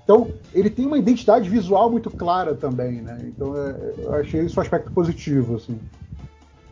Então, 0.05 0.29
ele 0.55 0.71
tem 0.71 0.87
uma 0.87 0.99
identidade 0.99 1.49
visual 1.49 1.91
muito 1.91 2.11
clara 2.11 2.55
também, 2.55 3.01
né? 3.03 3.25
Então, 3.27 3.57
é, 3.57 3.95
eu 3.99 4.15
achei 4.15 4.41
isso 4.43 4.59
um 4.59 4.63
aspecto 4.63 4.91
positivo, 4.91 5.57
assim. 5.57 5.79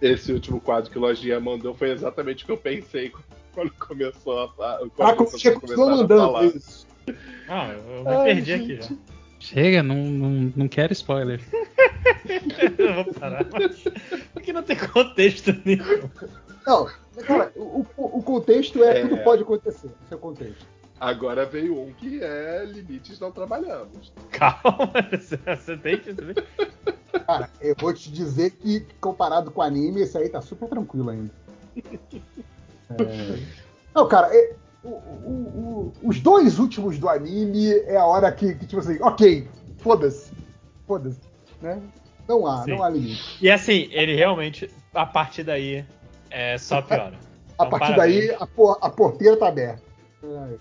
Esse 0.01 0.33
último 0.33 0.60
quadro 0.60 0.91
que 0.91 0.99
o 0.99 1.01
Lojinha 1.01 1.39
mandou 1.41 1.75
foi 1.75 1.91
exatamente 1.91 2.44
o 2.44 2.47
que 2.47 2.52
eu 2.52 2.57
pensei 2.57 3.12
quando 3.55 3.70
começou 3.78 4.41
a, 4.41 4.49
quando 4.49 4.91
Ah, 5.01 5.12
começaram 5.15 5.60
continuou 5.60 6.05
a 6.05 6.09
falar. 6.09 6.44
isso. 6.47 6.86
Ah, 7.49 7.73
eu 7.73 8.05
me 8.05 8.07
Ai, 8.09 8.25
perdi 8.25 8.51
gente. 8.52 8.62
aqui 8.73 8.77
já. 8.77 9.17
Chega, 9.41 9.83
não, 9.83 9.97
não, 9.97 10.52
não 10.57 10.68
quero 10.68 10.92
spoiler. 10.92 11.41
Eu 12.78 12.94
vou 13.05 13.15
parar. 13.15 13.47
mas- 13.52 13.84
Porque 14.33 14.52
não 14.52 14.62
tem 14.62 14.76
contexto 14.76 15.52
nenhum. 15.65 16.08
Não, 16.67 16.89
cara, 17.26 17.52
o, 17.57 17.86
o- 17.97 18.18
o 18.18 18.23
contexto 18.23 18.83
é, 18.84 19.00
É. 19.00 19.02
tudo 19.02 19.18
pode 19.23 19.42
acontecer. 19.42 19.86
Esse 20.05 20.12
é 20.12 20.17
o 20.17 20.18
contexto. 20.18 20.67
Agora 21.00 21.47
veio 21.47 21.78
um 21.81 21.92
que 21.92 22.20
é 22.23 22.65
limites 22.67 23.20
não 23.20 23.31
trabalhamos. 23.31 24.12
Calma, 24.33 24.91
você 25.57 25.76
tem 25.76 25.99
que. 25.99 26.12
Cara, 27.25 27.49
eu 27.60 27.75
vou 27.78 27.94
te 27.94 28.10
dizer 28.10 28.50
que, 28.50 28.84
comparado 29.00 29.50
com 29.52 29.60
o 29.60 29.65
anime, 29.65 30.02
esse 30.02 30.18
aí 30.18 30.28
tá 30.28 30.41
super 30.41 30.68
tranquilo 30.68 31.10
ainda. 31.10 31.31
É. 32.91 33.39
Não, 33.94 34.08
cara, 34.08 34.34
é- 34.34 34.55
o- 34.84 34.89
o- 34.89 35.92
os 36.02 36.20
dois 36.20 36.58
últimos 36.58 36.98
do 36.98 37.08
anime 37.08 37.73
é 37.86 37.97
a 37.97 38.05
hora 38.07 38.31
que, 38.32 38.55
que, 38.55 38.66
tipo 38.66 38.81
assim, 38.81 38.98
ok, 39.02 39.48
foda-se. 39.78 40.32
Foda-se. 40.86 41.20
Né? 41.60 41.81
Não 42.28 42.47
há, 42.47 42.62
Sim. 42.65 42.70
não 42.73 42.82
há 42.82 42.89
limite. 42.90 43.39
E 43.40 43.50
assim, 43.50 43.89
ele 43.90 44.15
realmente, 44.15 44.70
a 44.94 45.05
partir 45.07 45.42
daí, 45.44 45.84
é 46.31 46.57
só 46.58 46.81
piora. 46.82 47.15
A 47.58 47.65
Então, 47.66 47.70
partir 47.70 47.94
parabéns. 47.97 48.26
daí, 48.28 48.36
a, 48.39 48.47
por- 48.47 48.78
a 48.81 48.89
porteira 48.89 49.36
tá 49.36 49.48
aberta. 49.48 49.82
É. 50.23 50.55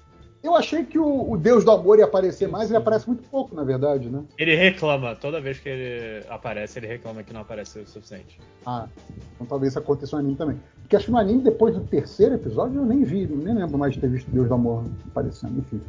Eu 0.44 0.56
achei 0.56 0.86
que 0.86 1.00
o, 1.00 1.32
o 1.32 1.38
Deus 1.38 1.66
do 1.66 1.72
Amor 1.72 1.98
ia 1.98 2.06
aparecer 2.06 2.48
mais, 2.48 2.70
ele 2.70 2.78
aparece 2.78 3.08
muito 3.08 3.28
pouco, 3.30 3.56
na 3.56 3.64
verdade, 3.64 4.10
né? 4.10 4.24
Ele 4.38 4.56
reclama, 4.56 5.16
toda 5.16 5.42
vez 5.42 5.60
que 5.60 5.68
ele 5.68 6.26
aparece, 6.30 6.80
ele 6.80 6.88
reclama 6.88 7.24
que 7.24 7.34
não 7.34 7.42
apareceu 7.42 7.84
o 7.84 7.88
suficiente. 7.88 8.40
Ah, 8.66 8.88
então 9.36 9.48
talvez 9.48 9.74
isso 9.74 9.80
aconteça 9.80 10.16
no 10.16 10.22
anime 10.22 10.36
também. 10.36 10.60
Porque 10.82 10.96
acho 10.96 11.06
que 11.06 11.12
no 11.12 11.18
anime, 11.18 11.42
depois 11.42 11.74
do 11.74 11.82
terceiro 11.82 12.36
episódio, 12.36 12.80
eu 12.82 12.86
nem 12.86 13.04
vi, 13.04 13.26
nem 13.28 13.56
lembro 13.56 13.78
mais 13.78 13.96
de 13.96 14.00
ter 14.00 14.10
visto 14.10 14.30
Deus 14.32 14.48
do 14.48 14.54
Amor 14.54 14.86
aparecendo, 15.12 15.60
enfim. 15.60 15.82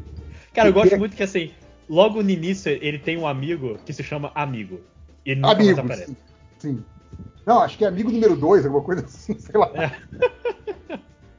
Cara, 0.55 0.68
eu 0.68 0.73
gosto 0.73 0.99
muito 0.99 1.15
que 1.15 1.23
assim, 1.23 1.52
logo 1.89 2.23
no 2.23 2.31
início 2.31 2.73
ele 2.73 2.99
tem 2.99 3.17
um 3.18 3.27
amigo 3.27 3.78
que 3.85 3.93
se 3.93 4.02
chama 4.02 4.33
Amigo. 4.35 4.81
E 5.25 5.33
ele 5.33 5.41
nunca 5.41 5.55
mais 5.55 5.67
Amigo, 5.68 5.81
aparece. 5.81 6.07
sim, 6.07 6.17
sim. 6.59 6.85
Não, 7.47 7.60
acho 7.60 7.78
que 7.78 7.85
é 7.85 7.89
amigo 7.89 8.10
número 8.10 8.35
dois, 8.36 8.65
alguma 8.65 8.83
coisa 8.83 9.05
assim, 9.05 9.36
sei 9.39 9.60
lá. 9.60 9.70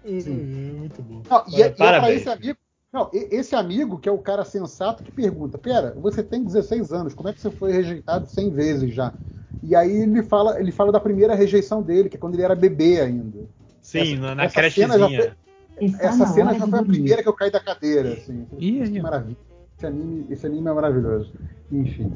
Sim. 0.05 0.75
Muito 0.79 1.01
bom. 1.01 1.21
Não, 1.29 1.43
e, 1.49 1.55
é, 1.55 1.59
e 1.59 1.61
é 1.63 1.69
pra 1.69 1.85
Parabéns. 1.85 2.21
esse 2.21 2.29
amigo. 2.29 2.57
Não, 2.91 3.09
esse 3.13 3.55
amigo, 3.55 3.99
que 3.99 4.09
é 4.09 4.11
o 4.11 4.17
cara 4.17 4.43
sensato, 4.43 5.03
que 5.03 5.11
pergunta: 5.11 5.57
Pera, 5.57 5.93
você 5.97 6.23
tem 6.23 6.43
16 6.43 6.91
anos, 6.91 7.13
como 7.13 7.29
é 7.29 7.33
que 7.33 7.39
você 7.39 7.51
foi 7.51 7.71
rejeitado 7.71 8.27
100 8.27 8.49
vezes 8.51 8.93
já? 8.93 9.13
E 9.61 9.75
aí 9.75 9.91
ele 10.03 10.23
fala, 10.23 10.59
ele 10.59 10.71
fala 10.71 10.91
da 10.91 10.99
primeira 10.99 11.35
rejeição 11.35 11.81
dele, 11.83 12.09
que 12.09 12.15
é 12.15 12.19
quando 12.19 12.33
ele 12.35 12.43
era 12.43 12.55
bebê 12.55 13.01
ainda. 13.01 13.39
Sim, 13.81 13.99
essa- 14.15 14.35
na, 14.35 14.43
essa 14.43 14.69
cena 14.69 14.97
já 14.99 15.07
crechezinha. 15.07 15.37
Está 15.79 16.07
Essa 16.07 16.17
na 16.17 16.25
cena 16.27 16.53
já 16.55 16.65
de 16.65 16.71
foi 16.71 16.79
a 16.79 16.83
primeira 16.83 17.23
que 17.23 17.29
eu 17.29 17.33
caí 17.33 17.51
da 17.51 17.59
cadeira. 17.59 18.13
Assim. 18.13 18.45
Ih, 18.57 18.89
que 18.91 18.99
ó. 18.99 19.03
maravilha. 19.03 19.37
Esse 19.77 19.85
anime, 19.85 20.25
esse 20.29 20.45
anime 20.45 20.67
é 20.67 20.73
maravilhoso. 20.73 21.33
Enfim. 21.71 22.11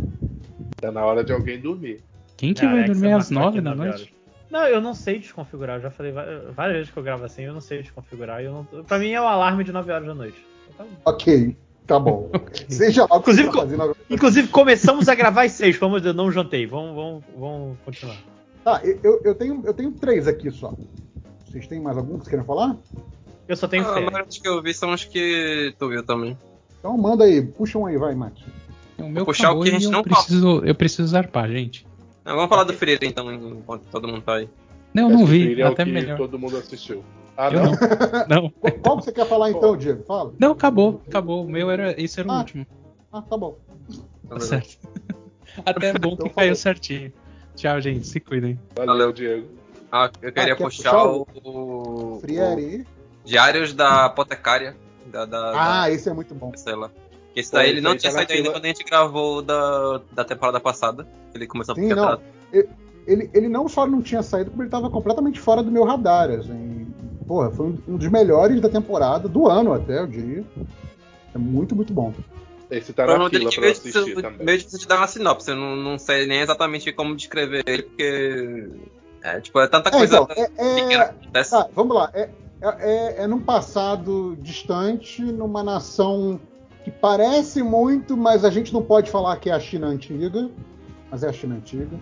Tá 0.81 0.91
na 0.91 1.05
hora 1.05 1.23
de 1.23 1.31
alguém 1.31 1.61
dormir. 1.61 2.01
Quem 2.35 2.53
que 2.53 2.65
vai 2.65 2.81
é 2.81 2.85
dormir 2.85 3.13
às 3.13 3.29
9 3.29 3.61
da 3.61 3.69
nove 3.73 3.83
noite? 3.89 3.95
horas. 4.03 4.13
Não, 4.49 4.67
eu 4.67 4.81
não 4.81 4.93
sei 4.93 5.17
desconfigurar. 5.19 5.77
Eu 5.77 5.81
já 5.83 5.89
falei 5.91 6.11
várias 6.11 6.77
vezes 6.77 6.91
que 6.91 6.99
eu 6.99 7.03
gravo 7.03 7.23
assim, 7.23 7.43
eu 7.43 7.53
não 7.53 7.61
sei 7.61 7.81
desconfigurar. 7.81 8.41
e 8.41 8.45
Eu 8.45 8.67
não... 8.71 8.83
Pra 8.83 8.99
mim 8.99 9.11
é 9.11 9.21
o 9.21 9.25
alarme 9.25 9.63
de 9.63 9.71
9 9.71 9.91
horas 9.91 10.07
da 10.07 10.13
noite. 10.13 10.45
Tá. 10.77 10.85
Ok, 11.05 11.55
tá 11.85 11.99
bom. 11.99 12.29
Seja 12.69 13.05
lá 13.09 13.17
Inclusive, 13.17 13.47
tá 13.51 13.57
fazendo. 13.59 13.97
Inclusive, 14.09 14.47
começamos 14.47 15.07
a 15.09 15.15
gravar 15.15 15.43
às 15.43 15.51
6. 15.53 15.77
Vamos, 15.77 16.05
eu 16.05 16.13
não 16.13 16.31
jantei. 16.31 16.65
Vamos, 16.65 16.95
vamos, 16.95 17.23
vamos 17.37 17.77
continuar. 17.85 18.17
Tá, 18.63 18.81
eu, 18.83 19.21
eu, 19.23 19.35
tenho, 19.35 19.61
eu 19.65 19.73
tenho 19.73 19.91
três 19.91 20.27
aqui 20.27 20.49
só. 20.49 20.73
Vocês 21.45 21.67
têm 21.67 21.81
mais 21.81 21.97
algum 21.97 22.13
que 22.13 22.19
vocês 22.19 22.29
querem 22.29 22.45
falar? 22.45 22.77
Eu 23.47 23.55
só 23.57 23.67
tenho 23.67 23.83
Ah, 23.85 23.91
a 23.91 23.93
fé. 23.95 23.99
maioria 23.99 24.25
dos 24.25 24.37
que 24.37 24.47
eu 24.47 24.61
vi 24.61 24.73
são 24.73 24.93
os 24.93 25.03
que 25.03 25.75
tu 25.77 25.89
viu 25.89 26.01
também. 26.03 26.37
Então 26.79 26.97
manda 26.97 27.25
aí, 27.25 27.41
puxa 27.41 27.77
um 27.77 27.85
aí, 27.85 27.97
vai, 27.97 28.15
Max. 28.15 28.39
O 28.97 29.09
meu 29.09 29.25
puxar 29.25 29.51
o 29.51 29.61
que 29.61 29.69
a 29.69 29.71
gente 29.73 29.85
eu 29.85 29.91
não 29.91 30.01
preciso, 30.03 30.63
eu 30.65 30.73
preciso 30.75 31.07
zarpar, 31.09 31.49
gente. 31.49 31.85
Ah, 32.23 32.33
vamos 32.35 32.47
falar 32.49 32.63
do 32.63 32.73
Freire 32.73 33.05
então, 33.05 33.31
enquanto 33.33 33.83
todo 33.91 34.07
mundo 34.07 34.21
tá 34.21 34.35
aí. 34.35 34.47
Não, 34.93 35.07
Acho 35.07 35.17
não 35.17 35.25
vi, 35.25 35.59
é 35.59 35.65
o 35.65 35.71
até 35.73 35.83
que 35.83 35.91
melhor. 35.91 36.17
todo 36.17 36.39
mundo 36.39 36.55
assistiu. 36.55 37.03
Ah, 37.35 37.49
Eu 37.49 37.63
não? 37.63 37.71
não. 37.71 38.41
Não, 38.43 38.51
Qual, 38.81 38.97
que 38.97 39.05
você 39.05 39.11
quer 39.11 39.25
falar 39.27 39.49
então, 39.51 39.75
Diego? 39.75 40.03
Fala. 40.03 40.33
não, 40.39 40.51
acabou, 40.51 41.01
acabou. 41.07 41.45
O 41.45 41.49
meu 41.49 41.69
era, 41.71 41.99
esse 42.01 42.19
era 42.19 42.29
o 42.29 42.31
Ah. 42.31 42.37
último. 42.39 42.65
Ah, 43.11 43.21
tá 43.21 43.37
bom. 43.37 43.57
Tá 44.29 44.39
certo. 44.39 44.77
Até 45.65 45.89
é 45.89 45.93
bom 45.93 46.09
que 46.09 46.23
Então 46.23 46.29
caiu 46.29 46.47
falou. 46.49 46.55
certinho. 46.55 47.11
Tchau, 47.55 47.79
gente. 47.81 48.07
Se 48.07 48.19
cuidem. 48.19 48.59
Valeu, 48.75 49.11
Diego. 49.11 49.47
Ah, 49.91 50.09
eu 50.21 50.31
queria 50.31 50.53
Ah, 50.53 50.57
puxar, 50.57 50.91
puxar 50.91 51.05
o, 51.07 51.27
o- 51.43 52.19
Friere. 52.21 52.81
o 53.23 53.27
Diários 53.27 53.73
da 53.73 54.05
Apotecária. 54.05 54.75
Da, 55.05 55.25
da, 55.25 55.49
Ah, 55.51 55.81
da- 55.81 55.91
esse 55.91 56.09
é 56.09 56.13
muito 56.13 56.33
bom. 56.33 56.51
sei 56.55 56.73
lá. 56.75 56.89
Esse 57.35 57.51
Pô, 57.51 57.57
daí 57.57 57.67
esse 57.67 57.73
ele 57.75 57.81
não 57.81 57.95
tinha 57.97 58.11
tá 58.11 58.17
saído 58.19 58.33
ainda 58.33 58.51
quando 58.51 58.65
a 58.65 58.67
gente 58.67 58.83
gravou 58.83 59.41
da, 59.43 60.01
da 60.11 60.23
temporada 60.23 60.59
passada. 60.59 61.07
Ele 61.35 61.45
começou 61.45 61.75
Sim, 61.75 61.91
a 61.91 61.95
não. 61.95 62.17
ficar 62.17 62.23
Ele, 63.05 63.29
ele 63.33 63.49
não 63.49 63.67
só 63.67 63.85
não 63.85 64.01
tinha 64.01 64.23
saído, 64.23 64.49
como 64.49 64.63
ele 64.63 64.67
estava 64.69 64.89
completamente 64.89 65.39
fora 65.39 65.61
do 65.61 65.69
meu 65.71 65.83
radar. 65.83 66.31
Assim. 66.31 66.82
Porra, 67.27 67.51
foi 67.51 67.67
um, 67.67 67.97
dos 67.97 68.07
melhores 68.07 68.59
da 68.59 68.69
temporada, 68.69 69.27
do 69.27 69.47
ano 69.49 69.73
até, 69.73 69.99
eu 69.99 70.07
diria. 70.07 70.43
É 71.33 71.37
muito, 71.37 71.75
muito 71.75 71.93
bom. 71.93 72.13
Esse 72.69 72.91
tá 72.91 73.05
na 73.05 73.29
fila 73.29 73.49
que 73.49 73.59
pra 73.59 73.69
assistir 73.69 74.15
também. 74.15 74.45
meio 74.45 74.57
difícil 74.57 74.79
de 74.79 74.87
dar 74.87 74.97
uma 74.97 75.07
sinopse. 75.07 75.49
Eu 75.51 75.55
não, 75.55 75.75
não 75.75 75.97
sei 75.97 76.25
nem 76.25 76.39
exatamente 76.39 76.91
como 76.91 77.15
descrever 77.15 77.63
ele, 77.67 77.83
porque. 77.83 78.69
É, 79.21 79.39
tipo, 79.39 79.59
é 79.59 79.67
tanta 79.67 79.89
É, 79.89 79.91
coisa 79.91 80.15
então, 80.17 80.27
é, 80.35 80.41
é- 80.41 80.75
pequena 80.75 81.05
que 81.05 81.11
acontece. 81.11 81.51
Tá, 81.51 81.69
vamos 81.73 81.95
lá. 81.95 82.09
É, 82.13 82.29
é, 82.61 83.23
é 83.23 83.27
num 83.27 83.39
passado 83.39 84.37
distante, 84.41 85.21
numa 85.21 85.63
nação 85.63 86.39
que 86.83 86.91
parece 86.91 87.63
muito, 87.63 88.17
mas 88.17 88.43
a 88.43 88.49
gente 88.49 88.73
não 88.73 88.81
pode 88.81 89.09
falar 89.09 89.37
que 89.37 89.49
é 89.49 89.53
a 89.53 89.59
China 89.59 89.87
antiga, 89.87 90.49
mas 91.09 91.23
é 91.23 91.29
a 91.29 91.33
China 91.33 91.55
antiga. 91.55 91.97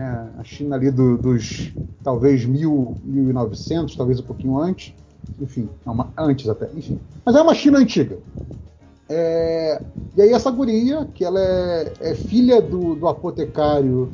É, 0.00 0.40
a 0.40 0.42
China 0.44 0.76
ali 0.76 0.90
do- 0.90 1.18
dos 1.18 1.72
talvez 2.02 2.46
1000, 2.46 2.96
1900, 3.02 3.94
talvez 3.94 4.18
um 4.18 4.22
pouquinho 4.22 4.58
antes. 4.58 4.94
Enfim, 5.38 5.68
uma- 5.84 6.10
antes 6.16 6.48
até. 6.48 6.70
Enfim. 6.74 6.98
Mas 7.24 7.36
é 7.36 7.42
uma 7.42 7.54
China 7.54 7.78
antiga. 7.78 8.18
É, 9.08 9.82
e 10.16 10.22
aí 10.22 10.32
essa 10.32 10.50
guria, 10.50 11.04
que 11.14 11.22
ela 11.24 11.38
é, 11.38 11.92
é 12.00 12.14
filha 12.14 12.62
do, 12.62 12.94
do 12.94 13.06
apotecário 13.06 14.10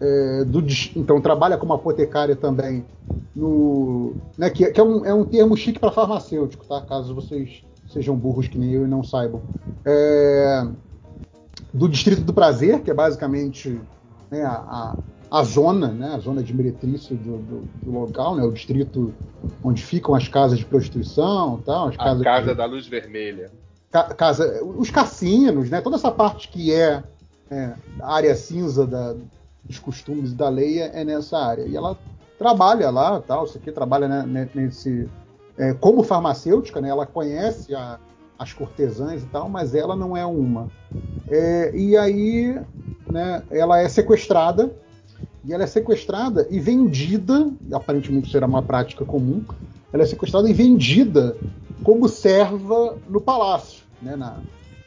é, 0.00 0.44
do 0.44 0.62
então 0.94 1.20
trabalha 1.20 1.56
como 1.56 1.72
apotecária 1.72 2.36
também 2.36 2.84
no 3.34 4.14
né, 4.36 4.48
que, 4.50 4.64
que 4.70 4.80
é, 4.80 4.84
um, 4.84 5.04
é 5.04 5.12
um 5.12 5.24
termo 5.24 5.56
chique 5.56 5.78
para 5.80 5.90
farmacêutico 5.90 6.64
tá 6.66 6.80
caso 6.82 7.14
vocês 7.14 7.62
sejam 7.92 8.14
burros 8.14 8.46
que 8.46 8.58
nem 8.58 8.70
eu 8.70 8.84
e 8.84 8.88
não 8.88 9.02
saibam 9.02 9.42
É, 9.84 10.66
do 11.72 11.88
distrito 11.88 12.22
do 12.22 12.32
prazer 12.32 12.80
que 12.82 12.90
é 12.90 12.94
basicamente 12.94 13.80
né, 14.30 14.42
a, 14.44 14.96
a, 15.30 15.42
zona 15.42 15.88
né 15.88 16.14
a 16.14 16.18
zona 16.18 16.42
de 16.42 16.54
meretriz 16.54 17.06
do, 17.08 17.16
do, 17.16 17.68
do 17.84 17.90
local 17.92 18.36
né 18.36 18.42
o 18.42 18.52
distrito 18.52 19.12
onde 19.62 19.82
ficam 19.82 20.14
as 20.14 20.28
casas 20.28 20.58
de 20.58 20.64
prostituição 20.64 21.60
tal 21.64 21.88
as 21.88 21.94
A 21.94 21.98
casas 21.98 22.22
Casa 22.22 22.50
de- 22.50 22.54
da 22.54 22.64
Luz 22.66 22.86
Vermelha. 22.86 23.50
ca- 23.90 24.14
casa, 24.14 24.62
os 24.64 24.90
cassinos, 24.90 25.70
né? 25.70 25.80
Toda 25.80 25.96
essa 25.96 26.10
parte 26.10 26.48
que 26.48 26.72
é, 26.72 27.02
é, 27.50 27.72
a 28.00 28.14
área 28.14 28.34
cinza 28.34 28.86
da- 28.86 29.14
dos 29.64 29.78
costumes 29.78 30.32
da 30.34 30.48
lei 30.48 30.80
é, 30.80 31.04
nessa 31.04 31.38
área. 31.38 31.62
E 31.66 31.74
ela 31.76 31.96
trabalha 32.38 32.90
lá, 32.90 33.20
tal, 33.20 33.44
isso 33.44 33.56
aqui 33.58 33.72
trabalha 33.72 34.06
né, 34.08 34.24
ne- 34.26 34.50
nesse 34.64 35.08
é, 35.56 35.72
como 35.74 36.02
farmacêutica, 36.02 36.80
né? 36.80 36.88
Ela 36.90 37.04
conhece 37.06 37.74
a- 37.74 37.98
as 38.38 38.52
cortesãs 38.52 39.22
e 39.22 39.26
tal, 39.26 39.48
mas 39.48 39.74
ela 39.74 39.96
não 39.96 40.16
é 40.16 40.24
uma. 40.24 40.68
É, 41.28 41.76
e 41.76 41.96
aí, 41.96 42.58
né? 43.10 43.42
Ela 43.50 43.80
é 43.80 43.88
sequestrada 43.88 44.74
e 45.44 45.52
ela 45.52 45.64
é 45.64 45.66
sequestrada 45.66 46.46
e 46.50 46.58
vendida, 46.58 47.50
aparentemente 47.72 48.30
será 48.30 48.46
uma 48.46 48.62
prática 48.62 49.04
comum. 49.04 49.44
Ela 49.92 50.02
é 50.02 50.06
sequestrada 50.06 50.48
e 50.48 50.52
vendida 50.52 51.36
como 51.82 52.08
serva 52.08 52.98
no 53.08 53.20
palácio, 53.20 53.84
né, 54.02 54.16
na, 54.16 54.42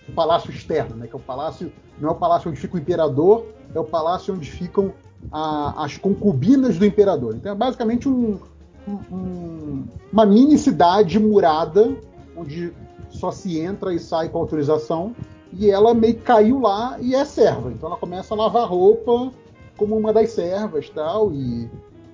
no 0.08 0.14
palácio 0.14 0.52
externo, 0.52 0.96
né, 0.96 1.08
que 1.08 1.14
é 1.14 1.18
o 1.18 1.22
palácio, 1.22 1.72
não 2.00 2.10
é 2.10 2.12
o 2.12 2.16
palácio 2.16 2.50
onde 2.52 2.60
fica 2.60 2.76
o 2.76 2.80
imperador, 2.80 3.48
é 3.74 3.80
o 3.80 3.84
palácio 3.84 4.34
onde 4.34 4.52
ficam 4.52 4.94
a- 5.32 5.86
as 5.86 5.98
concubinas 5.98 6.78
do 6.78 6.86
imperador. 6.86 7.36
Então 7.36 7.52
é 7.52 7.56
basicamente 7.56 8.08
um- 8.08 8.40
um- 8.88 9.16
um- 9.16 9.88
uma 10.12 10.26
mini 10.26 10.58
cidade 10.58 11.18
murada, 11.18 11.96
onde 12.36 12.74
só 13.10 13.32
se 13.32 13.58
entra 13.60 13.94
e 13.94 14.00
sai 14.00 14.30
com 14.30 14.38
autorização, 14.38 15.16
e 15.54 15.70
ela 15.70 15.94
meio 15.94 16.16
que 16.16 16.22
caiu 16.22 16.60
lá 16.60 16.98
e 17.00 17.16
é 17.16 17.26
serva. 17.26 17.72
Então 17.72 17.90
ela 17.90 17.98
começa 17.98 18.34
a 18.34 18.38
lavar 18.38 18.68
roupa 18.68 19.32
como 19.78 19.98
uma 19.98 20.14
das 20.14 20.32
servas 20.32 20.90
tal, 20.90 21.32
e, 21.34 21.70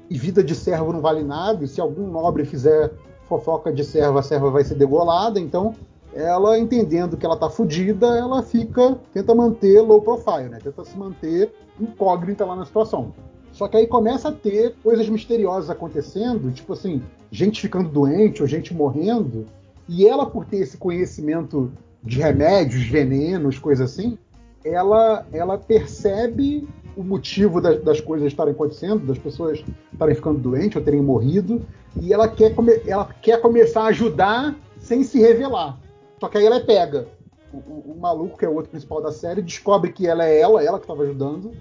e 0.09 0.17
vida 0.17 0.43
de 0.43 0.55
servo 0.55 0.93
não 0.93 1.01
vale 1.01 1.23
nada, 1.23 1.63
e 1.63 1.67
se 1.67 1.81
algum 1.81 2.07
nobre 2.07 2.45
fizer 2.45 2.91
fofoca 3.27 3.71
de 3.71 3.83
serva, 3.83 4.21
a 4.21 4.23
serva 4.23 4.49
vai 4.49 4.63
ser 4.63 4.75
degolada, 4.75 5.39
então 5.39 5.75
ela 6.13 6.57
entendendo 6.57 7.17
que 7.17 7.25
ela 7.25 7.35
tá 7.35 7.49
fudida, 7.49 8.07
ela 8.17 8.41
fica, 8.41 8.97
tenta 9.13 9.35
manter 9.35 9.81
low 9.81 10.01
profile, 10.01 10.49
né? 10.49 10.59
Tenta 10.63 10.83
se 10.85 10.97
manter 10.97 11.53
incógnita 11.79 12.45
lá 12.45 12.55
na 12.55 12.65
situação. 12.65 13.13
Só 13.51 13.67
que 13.67 13.77
aí 13.77 13.85
começa 13.85 14.29
a 14.29 14.31
ter 14.31 14.75
coisas 14.81 15.09
misteriosas 15.09 15.69
acontecendo, 15.69 16.51
tipo 16.51 16.73
assim, 16.73 17.01
gente 17.29 17.61
ficando 17.61 17.89
doente 17.89 18.41
ou 18.41 18.47
gente 18.47 18.73
morrendo, 18.73 19.45
e 19.89 20.07
ela 20.07 20.25
por 20.25 20.45
ter 20.45 20.57
esse 20.57 20.77
conhecimento 20.77 21.71
de 22.07 22.19
remédios, 22.19 22.85
venenos, 22.87 23.59
coisas 23.59 23.91
assim, 23.91 24.17
ela 24.63 25.25
ela 25.31 25.57
percebe 25.57 26.67
o 26.95 27.03
motivo 27.03 27.61
das, 27.61 27.81
das 27.83 28.01
coisas 28.01 28.27
estarem 28.27 28.53
acontecendo, 28.53 29.05
das 29.05 29.17
pessoas 29.19 29.63
estarem 29.91 30.15
ficando 30.15 30.39
doentes 30.39 30.75
ou 30.75 30.81
terem 30.81 31.01
morrido, 31.01 31.61
e 31.99 32.11
ela 32.13 32.27
quer, 32.27 32.55
come- 32.55 32.81
ela 32.87 33.05
quer 33.21 33.39
começar 33.41 33.83
a 33.83 33.87
ajudar 33.87 34.55
sem 34.79 35.03
se 35.03 35.19
revelar. 35.19 35.79
Só 36.19 36.27
que 36.27 36.37
aí 36.37 36.45
ela 36.45 36.57
é 36.57 36.59
pega. 36.59 37.07
O, 37.53 37.57
o- 37.57 37.93
o 37.95 37.99
maluco, 37.99 38.37
que 38.37 38.45
é 38.45 38.49
o 38.49 38.53
outro 38.55 38.71
principal 38.71 39.01
da 39.01 39.11
série, 39.11 39.41
descobre 39.41 39.91
que 39.91 40.07
ela 40.07 40.25
é 40.25 40.39
ela, 40.39 40.63
ela 40.63 40.79
que 40.79 40.85
estava 40.85 41.03
ajudando, 41.03 41.51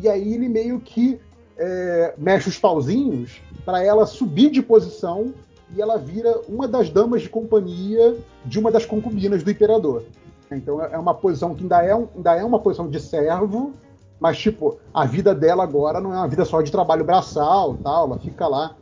e 0.00 0.08
aí 0.08 0.34
ele 0.34 0.48
meio 0.48 0.78
que 0.80 1.18
é, 1.58 2.14
mexe 2.18 2.48
os 2.48 2.58
pauzinhos 2.58 3.40
para 3.64 3.82
ela 3.84 4.04
subir 4.06 4.50
de 4.50 4.62
posição 4.62 5.32
e 5.74 5.80
ela 5.80 5.96
vira 5.98 6.40
uma 6.48 6.66
das 6.68 6.90
damas 6.90 7.22
de 7.22 7.28
companhia 7.28 8.16
de 8.44 8.58
uma 8.58 8.70
das 8.70 8.84
concubinas 8.84 9.42
do 9.42 9.50
imperador. 9.50 10.02
Então 10.50 10.82
é 10.84 10.98
uma 10.98 11.14
posição 11.14 11.54
que 11.54 11.62
ainda 11.62 11.82
é, 11.82 11.94
um- 11.94 12.08
ainda 12.16 12.36
é 12.36 12.44
uma 12.44 12.58
posição 12.58 12.88
de 12.88 13.00
servo, 13.00 13.72
mas 14.20 14.38
tipo, 14.38 14.78
a 14.92 15.04
vida 15.06 15.34
dela 15.34 15.62
agora 15.64 16.00
não 16.00 16.12
é 16.12 16.16
uma 16.16 16.28
vida 16.28 16.44
só 16.44 16.60
de 16.60 16.70
trabalho 16.70 17.04
braçal, 17.04 17.74
tal, 17.82 18.06
ela 18.06 18.18
fica 18.18 18.46
lá, 18.46 18.76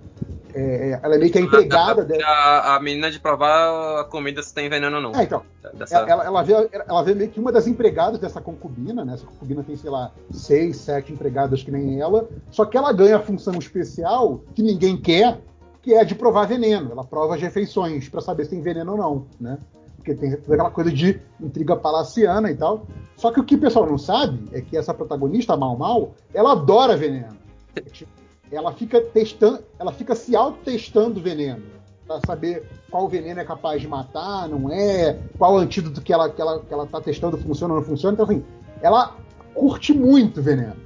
é, 0.52 0.98
ela 1.00 1.14
é 1.14 1.18
meio 1.18 1.30
que 1.30 1.38
a 1.38 1.40
empregada 1.42 2.04
dela. 2.04 2.24
A, 2.26 2.74
a 2.74 2.80
menina 2.80 3.08
de 3.08 3.20
provar 3.20 4.00
a 4.00 4.04
comida 4.04 4.42
se 4.42 4.52
tem 4.52 4.68
veneno 4.68 4.96
ou 4.96 5.02
não. 5.02 5.14
É, 5.14 5.22
então, 5.22 5.42
Dessa- 5.74 5.98
ela, 5.98 6.24
ela, 6.24 6.42
vê, 6.42 6.68
ela 6.72 7.02
vê 7.02 7.14
meio 7.14 7.30
que 7.30 7.38
uma 7.38 7.52
das 7.52 7.68
empregadas 7.68 8.18
dessa 8.18 8.40
concubina, 8.40 9.04
né? 9.04 9.14
Essa 9.14 9.26
concubina 9.26 9.62
tem, 9.62 9.76
sei 9.76 9.90
lá, 9.90 10.10
seis, 10.32 10.76
sete 10.78 11.12
empregadas 11.12 11.62
que 11.62 11.70
nem 11.70 12.00
ela. 12.00 12.28
Só 12.50 12.64
que 12.64 12.76
ela 12.76 12.92
ganha 12.92 13.16
a 13.18 13.20
função 13.20 13.54
especial 13.60 14.40
que 14.54 14.62
ninguém 14.62 14.96
quer, 14.96 15.38
que 15.82 15.94
é 15.94 16.04
de 16.04 16.14
provar 16.14 16.46
veneno. 16.46 16.90
Ela 16.92 17.04
prova 17.04 17.34
as 17.34 17.40
refeições 17.40 18.08
para 18.08 18.20
saber 18.20 18.44
se 18.44 18.50
tem 18.50 18.60
veneno 18.60 18.92
ou 18.92 18.98
não, 18.98 19.26
né? 19.40 19.58
Porque 19.96 20.14
tem 20.14 20.34
toda 20.36 20.54
aquela 20.54 20.70
coisa 20.70 20.90
de 20.90 21.20
intriga 21.40 21.76
palaciana 21.76 22.50
e 22.50 22.56
tal. 22.56 22.86
Só 23.16 23.30
que 23.30 23.40
o 23.40 23.44
que 23.44 23.54
o 23.54 23.60
pessoal 23.60 23.86
não 23.86 23.98
sabe 23.98 24.48
é 24.52 24.60
que 24.60 24.76
essa 24.76 24.94
protagonista, 24.94 25.56
Mal 25.56 25.76
Mal, 25.76 26.14
ela 26.32 26.52
adora 26.52 26.96
veneno. 26.96 27.36
É 27.76 27.80
tipo, 27.82 28.10
Ela 28.50 28.72
fica 28.72 29.00
testando, 29.00 29.62
ela 29.78 29.92
fica 29.92 30.14
se 30.14 30.34
auto-testando 30.34 31.20
veneno. 31.20 31.62
Pra 32.06 32.18
saber 32.26 32.66
qual 32.90 33.08
veneno 33.08 33.40
é 33.40 33.44
capaz 33.44 33.80
de 33.80 33.86
matar, 33.86 34.48
não 34.48 34.72
é, 34.72 35.18
qual 35.38 35.56
antídoto 35.58 36.00
que 36.00 36.12
ela, 36.12 36.28
que 36.28 36.40
ela, 36.40 36.60
que 36.60 36.72
ela 36.72 36.86
tá 36.86 37.00
testando 37.00 37.38
funciona 37.38 37.74
ou 37.74 37.80
não 37.80 37.86
funciona. 37.86 38.14
Então, 38.14 38.24
assim, 38.24 38.42
ela 38.82 39.16
curte 39.54 39.92
muito 39.92 40.42
veneno. 40.42 40.76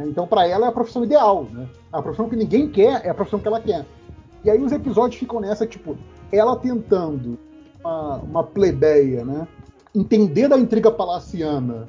Então, 0.00 0.26
para 0.26 0.46
ela 0.46 0.66
é 0.66 0.68
a 0.68 0.72
profissão 0.72 1.04
ideal, 1.04 1.46
né? 1.50 1.68
A 1.92 2.02
profissão 2.02 2.28
que 2.28 2.36
ninguém 2.36 2.68
quer 2.68 3.04
é 3.04 3.08
a 3.08 3.14
profissão 3.14 3.38
que 3.38 3.48
ela 3.48 3.60
quer. 3.60 3.86
E 4.48 4.50
aí 4.50 4.62
os 4.62 4.72
episódios 4.72 5.20
ficam 5.20 5.40
nessa, 5.40 5.66
tipo, 5.66 5.94
ela 6.32 6.56
tentando 6.56 7.38
uma, 7.78 8.16
uma 8.16 8.42
plebeia, 8.42 9.22
né? 9.22 9.46
Entender 9.94 10.48
da 10.48 10.58
intriga 10.58 10.90
palaciana 10.90 11.86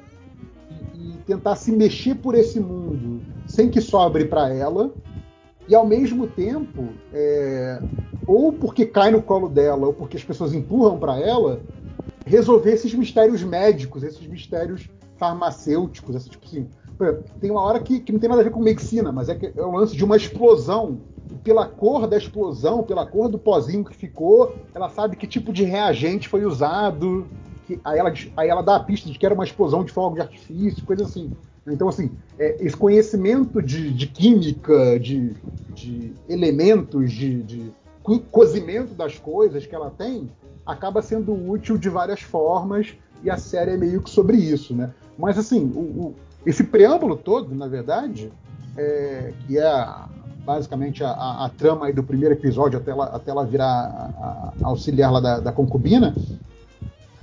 e, 0.94 1.12
e 1.12 1.16
tentar 1.24 1.56
se 1.56 1.72
mexer 1.72 2.16
por 2.16 2.34
esse 2.34 2.60
mundo 2.60 3.22
sem 3.46 3.70
que 3.70 3.80
sobre 3.80 4.26
para 4.26 4.52
ela. 4.52 4.92
E 5.66 5.74
ao 5.74 5.86
mesmo 5.86 6.26
tempo, 6.26 6.90
é, 7.14 7.80
ou 8.26 8.52
porque 8.52 8.84
cai 8.84 9.10
no 9.10 9.22
colo 9.22 9.48
dela, 9.48 9.86
ou 9.86 9.94
porque 9.94 10.18
as 10.18 10.24
pessoas 10.24 10.52
empurram 10.52 10.98
para 10.98 11.18
ela, 11.18 11.62
resolver 12.26 12.72
esses 12.72 12.92
mistérios 12.92 13.42
médicos, 13.42 14.02
esses 14.02 14.26
mistérios 14.26 14.86
farmacêuticos, 15.16 16.14
esse 16.14 16.28
tipo 16.28 16.44
assim. 16.44 16.68
Tem 17.40 17.50
uma 17.50 17.62
hora 17.62 17.80
que, 17.80 18.00
que 18.00 18.12
não 18.12 18.18
tem 18.18 18.28
nada 18.28 18.42
a 18.42 18.44
ver 18.44 18.50
com 18.50 18.60
medicina, 18.60 19.10
mas 19.10 19.30
é, 19.30 19.34
que 19.34 19.46
é 19.46 19.62
o 19.62 19.72
lance 19.72 19.96
de 19.96 20.04
uma 20.04 20.18
explosão 20.18 21.00
pela 21.42 21.66
cor 21.66 22.06
da 22.06 22.16
explosão, 22.16 22.82
pela 22.82 23.06
cor 23.06 23.28
do 23.28 23.38
pozinho 23.38 23.84
que 23.84 23.94
ficou, 23.94 24.56
ela 24.74 24.88
sabe 24.88 25.16
que 25.16 25.26
tipo 25.26 25.52
de 25.52 25.64
reagente 25.64 26.28
foi 26.28 26.44
usado. 26.44 27.26
Que, 27.66 27.80
aí, 27.84 27.98
ela, 27.98 28.12
aí 28.36 28.48
ela 28.48 28.62
dá 28.62 28.76
a 28.76 28.80
pista 28.80 29.10
de 29.10 29.18
que 29.18 29.24
era 29.24 29.34
uma 29.34 29.44
explosão 29.44 29.84
de 29.84 29.92
fogo 29.92 30.16
de 30.16 30.22
artifício, 30.22 30.84
coisa 30.84 31.04
assim. 31.04 31.32
Então, 31.66 31.88
assim, 31.88 32.10
é, 32.38 32.56
esse 32.64 32.76
conhecimento 32.76 33.62
de, 33.62 33.92
de 33.92 34.06
química, 34.06 34.98
de, 34.98 35.34
de 35.74 36.12
elementos, 36.28 37.12
de, 37.12 37.42
de, 37.42 37.72
cozimento 38.30 38.94
das 38.94 39.18
coisas 39.18 39.66
que 39.66 39.74
ela 39.74 39.90
tem, 39.90 40.28
acaba 40.66 41.00
sendo 41.02 41.32
útil 41.32 41.76
de 41.78 41.88
várias 41.88 42.20
formas, 42.20 42.94
e 43.22 43.30
a 43.30 43.36
série 43.36 43.72
é 43.72 43.76
meio 43.76 44.02
que 44.02 44.10
sobre 44.10 44.36
isso, 44.36 44.74
né? 44.74 44.92
Mas, 45.18 45.38
assim, 45.38 45.70
o, 45.74 45.78
o, 45.78 46.14
esse 46.44 46.64
preâmbulo 46.64 47.16
todo, 47.16 47.54
na 47.54 47.68
verdade, 47.68 48.32
é, 48.76 49.32
que 49.46 49.58
é 49.58 49.62
basicamente 50.44 51.04
a, 51.04 51.10
a, 51.10 51.46
a, 51.46 51.48
trama 51.48 51.86
aí 51.86 51.92
do 51.92 52.02
primeiro 52.02 52.34
episódio 52.34 52.78
até 52.78 52.90
ela, 52.90 53.06
até 53.06 53.30
ela 53.30 53.44
virar 53.44 53.66
a, 53.66 54.52
auxiliar 54.62 55.12
lá 55.12 55.20
da, 55.20 55.40
da 55.40 55.52
concubina, 55.52 56.14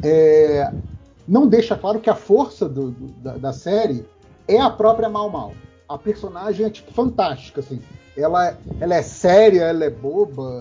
é, 0.04 0.72
não 1.28 1.48
deixa 1.48 1.76
claro 1.76 2.00
que 2.00 2.10
a 2.10 2.16
força 2.16 2.70
do, 2.70 2.92
do, 2.92 3.08
da, 3.22 3.38
da, 3.38 3.54
série 3.54 4.06
é 4.48 4.60
a 4.62 4.70
própria 4.70 5.10
Mal 5.10 5.30
Mal. 5.30 5.54
A 5.90 5.98
personagem 5.98 6.66
é 6.66 6.70
tipo 6.70 6.94
fantástica, 6.94 7.62
assim. 7.62 7.82
Ela, 8.16 8.58
ela 8.80 8.96
é 8.96 9.02
séria, 9.02 9.64
ela 9.64 9.86
é 9.86 9.90
boba, 9.90 10.60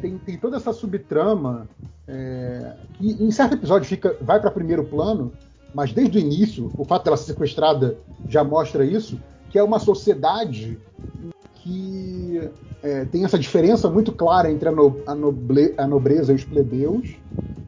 tem, 0.00 0.18
tem 0.18 0.36
toda 0.36 0.56
essa 0.56 0.72
subtrama 0.72 1.68
é, 2.06 2.74
que 2.94 3.22
em 3.22 3.30
certo 3.30 3.54
episódio 3.54 3.88
fica, 3.88 4.16
vai 4.20 4.40
para 4.40 4.50
primeiro 4.50 4.84
plano, 4.84 5.32
mas 5.74 5.92
desde 5.92 6.18
o 6.18 6.20
início, 6.20 6.72
o 6.76 6.84
fato 6.84 7.04
dela 7.04 7.16
ser 7.16 7.32
sequestrada 7.32 7.98
já 8.26 8.42
mostra 8.42 8.84
isso, 8.84 9.20
que 9.50 9.58
é 9.58 9.62
uma 9.62 9.78
sociedade 9.78 10.78
que 11.62 12.40
é, 12.82 13.04
tem 13.06 13.24
essa 13.24 13.38
diferença 13.38 13.88
muito 13.88 14.12
clara 14.12 14.50
entre 14.50 14.68
a, 14.68 14.72
no, 14.72 15.00
a, 15.06 15.14
noble, 15.14 15.74
a, 15.76 15.86
nobreza 15.86 16.32
e 16.32 16.36
os 16.36 16.44
plebeus, 16.44 17.16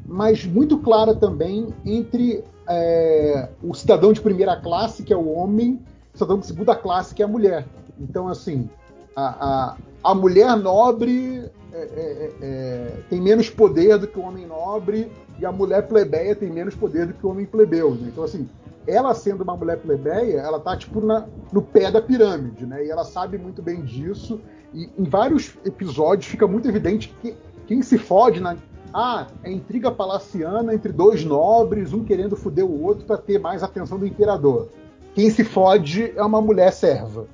mas 0.06 0.44
muito 0.44 0.78
clara 0.78 1.14
também 1.14 1.68
entre 1.84 2.44
é, 2.68 3.48
o 3.62 3.74
cidadão 3.74 4.12
de 4.12 4.20
primeira 4.20 4.56
classe, 4.56 5.02
que 5.02 5.12
é 5.12 5.16
o 5.16 5.28
homem, 5.28 5.80
o 6.14 6.18
cidadão 6.18 6.38
de 6.38 6.46
segunda 6.46 6.74
classe, 6.74 7.14
que 7.14 7.22
é 7.22 7.24
a 7.24 7.28
mulher. 7.28 7.66
Então, 7.98 8.28
assim, 8.28 8.68
a, 9.14 9.24
a, 9.24 9.76
a 10.10 10.14
mulher 10.14 10.56
nobre 10.56 11.50
é, 11.72 11.78
é, 11.78 12.32
é, 12.42 12.96
tem 13.08 13.20
menos 13.20 13.50
poder 13.50 13.98
do 13.98 14.06
que 14.06 14.18
o 14.18 14.22
homem 14.22 14.46
nobre 14.46 15.10
e 15.38 15.46
a 15.46 15.52
mulher 15.52 15.86
plebeia 15.86 16.34
tem 16.34 16.50
menos 16.50 16.74
poder 16.74 17.06
do 17.06 17.14
que 17.14 17.24
o 17.24 17.30
homem 17.30 17.46
plebeu. 17.46 17.92
Né? 17.92 18.08
Então, 18.12 18.24
assim, 18.24 18.48
ela 18.86 19.14
sendo 19.14 19.42
uma 19.42 19.56
mulher 19.56 19.78
plebeia, 19.78 20.40
ela 20.40 20.58
tá 20.58 20.76
tipo 20.76 21.00
na, 21.00 21.26
no 21.52 21.62
pé 21.62 21.90
da 21.90 22.00
pirâmide, 22.00 22.66
né? 22.66 22.84
E 22.84 22.90
ela 22.90 23.04
sabe 23.04 23.38
muito 23.38 23.62
bem 23.62 23.82
disso. 23.82 24.40
E 24.72 24.88
em 24.98 25.04
vários 25.04 25.54
episódios 25.64 26.26
fica 26.26 26.46
muito 26.46 26.68
evidente 26.68 27.14
que 27.20 27.36
quem 27.66 27.82
se 27.82 27.98
fode 27.98 28.40
na. 28.40 28.56
Ah, 28.92 29.28
é 29.44 29.52
intriga 29.52 29.90
palaciana 29.90 30.74
entre 30.74 30.92
dois 30.92 31.24
nobres, 31.24 31.92
um 31.92 32.04
querendo 32.04 32.34
foder 32.34 32.64
o 32.64 32.82
outro 32.82 33.06
para 33.06 33.16
ter 33.16 33.38
mais 33.38 33.62
atenção 33.62 33.98
do 33.98 34.06
imperador. 34.06 34.68
Quem 35.14 35.30
se 35.30 35.44
fode 35.44 36.12
é 36.16 36.22
uma 36.22 36.40
mulher 36.40 36.72
serva. 36.72 37.26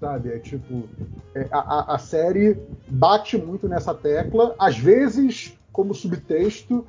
Sabe? 0.00 0.30
É 0.30 0.38
tipo. 0.38 0.84
É, 1.34 1.48
a, 1.50 1.94
a 1.94 1.98
série 1.98 2.56
bate 2.86 3.36
muito 3.36 3.68
nessa 3.68 3.92
tecla, 3.92 4.54
às 4.58 4.78
vezes 4.78 5.58
como 5.72 5.92
subtexto, 5.92 6.86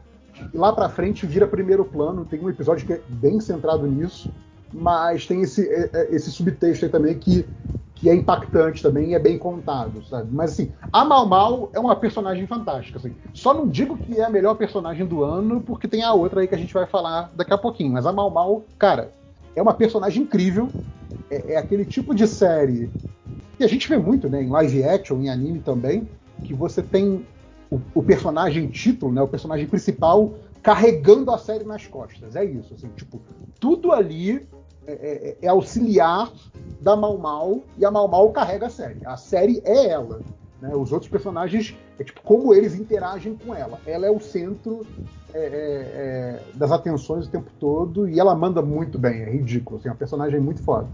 lá 0.54 0.72
para 0.74 0.90
frente 0.90 1.26
vira 1.26 1.48
primeiro 1.48 1.86
plano. 1.86 2.26
Tem 2.26 2.40
um 2.40 2.50
episódio 2.50 2.86
que 2.86 2.94
é 2.94 3.02
bem 3.08 3.40
centrado 3.40 3.86
nisso, 3.88 4.30
mas 4.74 5.26
tem 5.26 5.42
esse, 5.42 5.68
é, 5.68 5.90
é, 5.94 6.16
esse 6.16 6.32
subtexto 6.32 6.86
aí 6.86 6.92
também 6.92 7.18
que, 7.18 7.46
que 7.94 8.10
é 8.10 8.16
impactante 8.16 8.82
também 8.82 9.12
e 9.12 9.16
é 9.16 9.20
bem 9.20 9.38
contado, 9.38 10.04
sabe? 10.06 10.30
Mas 10.32 10.52
assim, 10.52 10.72
a 10.92 11.06
Mal 11.06 11.26
Mal 11.26 11.70
é 11.74 11.80
uma 11.80 11.96
personagem 11.96 12.46
fantástica. 12.48 12.98
Assim. 12.98 13.16
Só 13.34 13.54
não 13.54 13.68
digo 13.68 13.98
que 13.98 14.20
é 14.20 14.26
a 14.26 14.30
melhor 14.30 14.56
personagem 14.56 15.06
do 15.06 15.24
ano, 15.24 15.62
porque 15.62 15.88
tem 15.88 16.04
a 16.04 16.14
outra 16.14 16.42
aí 16.42 16.48
que 16.48 16.56
a 16.56 16.60
gente 16.60 16.74
vai 16.74 16.86
falar 16.86 17.32
daqui 17.36 17.54
a 17.54 17.58
pouquinho. 17.58 17.94
Mas 17.94 18.06
a 18.06 18.12
Mal 18.12 18.30
Mal, 18.30 18.64
cara, 18.78 19.12
é 19.56 19.62
uma 19.62 19.74
personagem 19.74 20.24
incrível. 20.24 20.70
É, 21.30 21.54
é 21.54 21.58
aquele 21.58 21.86
tipo 21.86 22.14
de 22.14 22.28
série 22.28 22.92
que 23.58 23.64
a 23.64 23.68
gente 23.68 23.88
vê 23.88 23.98
muito, 23.98 24.30
né? 24.30 24.44
Em 24.44 24.50
live 24.50 24.84
action, 24.84 25.22
em 25.22 25.30
anime 25.30 25.60
também, 25.60 26.08
que 26.44 26.54
você 26.54 26.84
tem 26.84 27.26
o, 27.69 27.80
o, 27.94 28.03
personagem 28.03 28.68
título, 28.68 29.11
né, 29.11 29.22
o 29.22 29.27
personagem 29.27 29.68
principal, 29.68 30.34
carregando 30.61 31.32
a 31.32 31.38
série 31.38 31.64
nas 31.64 31.85
costas. 31.88 32.35
É 32.35 32.44
isso, 32.44 32.74
assim, 32.74 32.88
tipo, 32.95 33.22
tudo 33.60 33.92
ali 33.92 34.48
é, 34.88 34.94
é, 34.94 35.38
é 35.42 35.48
auxiliar 35.48 36.32
da 36.82 36.95
Mal 36.95 37.18
Mal 37.18 37.61
e 37.77 37.85
a 37.85 37.92
Mal 37.92 38.08
Mal 38.08 38.32
carrega 38.32 38.68
a 38.68 38.69
série. 38.69 39.06
A 39.06 39.18
série 39.18 39.61
é 39.66 39.88
ela. 39.88 40.22
Né? 40.61 40.76
Os 40.76 40.92
outros 40.92 41.10
personagens 41.10 41.76
é 42.00 42.03
tipo 42.03 42.22
como 42.22 42.53
eles 42.53 42.76
interagem 42.76 43.35
com 43.35 43.53
ela. 43.53 43.80
Ela 43.85 44.08
é 44.08 44.11
o 44.11 44.19
centro 44.19 44.85
é, 45.34 45.40
é, 45.40 45.45
é 45.45 46.42
das 46.53 46.72
atenções 46.72 47.27
o 47.27 47.30
tempo 47.30 47.50
todo 47.60 48.08
e 48.08 48.19
ela 48.19 48.35
manda 48.35 48.61
muito 48.61 48.98
bem. 48.98 49.22
É 49.22 49.30
ridículo. 49.30 49.80
Assim, 49.80 49.88
é 49.88 49.92
uma 49.92 49.98
personagem 49.98 50.40
muito 50.40 50.61
foda. 50.64 50.88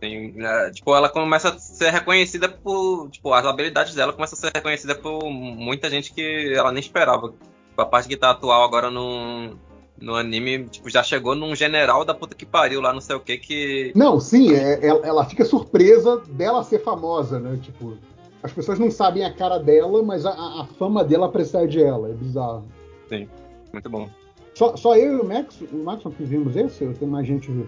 Né, 0.00 0.70
tipo, 0.72 0.94
ela 0.94 1.08
começa 1.08 1.48
a 1.48 1.58
ser 1.58 1.90
reconhecida 1.90 2.48
por. 2.48 3.08
Tipo, 3.10 3.32
as 3.32 3.46
habilidades 3.46 3.94
dela 3.94 4.12
começam 4.12 4.36
a 4.36 4.40
ser 4.40 4.52
reconhecidas 4.54 4.98
por 4.98 5.30
muita 5.30 5.88
gente 5.88 6.12
que 6.12 6.52
ela 6.54 6.70
nem 6.70 6.80
esperava. 6.80 7.28
Tipo, 7.30 7.82
a 7.82 7.86
parte 7.86 8.08
que 8.08 8.16
tá 8.16 8.30
atual 8.30 8.62
agora 8.62 8.90
no, 8.90 9.56
no 10.00 10.14
anime, 10.14 10.66
tipo, 10.66 10.90
já 10.90 11.02
chegou 11.02 11.34
num 11.34 11.54
general 11.54 12.04
da 12.04 12.14
puta 12.14 12.34
que 12.34 12.44
pariu 12.44 12.80
lá, 12.80 12.92
não 12.92 13.00
sei 13.00 13.16
o 13.16 13.20
que, 13.20 13.38
que. 13.38 13.92
Não, 13.94 14.20
sim, 14.20 14.52
é, 14.52 14.86
ela, 14.86 15.06
ela, 15.06 15.24
fica 15.24 15.44
surpresa 15.44 16.22
dela 16.28 16.62
ser 16.62 16.82
famosa, 16.82 17.40
né? 17.40 17.58
Tipo, 17.62 17.96
as 18.42 18.52
pessoas 18.52 18.78
não 18.78 18.90
sabem 18.90 19.24
a 19.24 19.32
cara 19.32 19.58
dela, 19.58 20.02
mas 20.02 20.26
a, 20.26 20.30
a 20.30 20.66
fama 20.78 21.02
dela 21.02 21.30
precede 21.30 21.82
ela, 21.82 22.10
é 22.10 22.12
bizarro. 22.12 22.64
Sim, 23.08 23.28
muito 23.72 23.88
bom. 23.88 24.08
Só, 24.54 24.76
só 24.76 24.96
eu 24.96 25.18
e 25.18 25.20
o 25.20 25.24
Max, 25.24 25.60
o 25.72 25.76
Maxon 25.76 26.10
que 26.10 26.24
vimos 26.24 26.56
esse, 26.56 26.84
ou 26.84 26.94
tem 26.94 27.08
mais 27.08 27.26
gente 27.26 27.50
viu? 27.50 27.66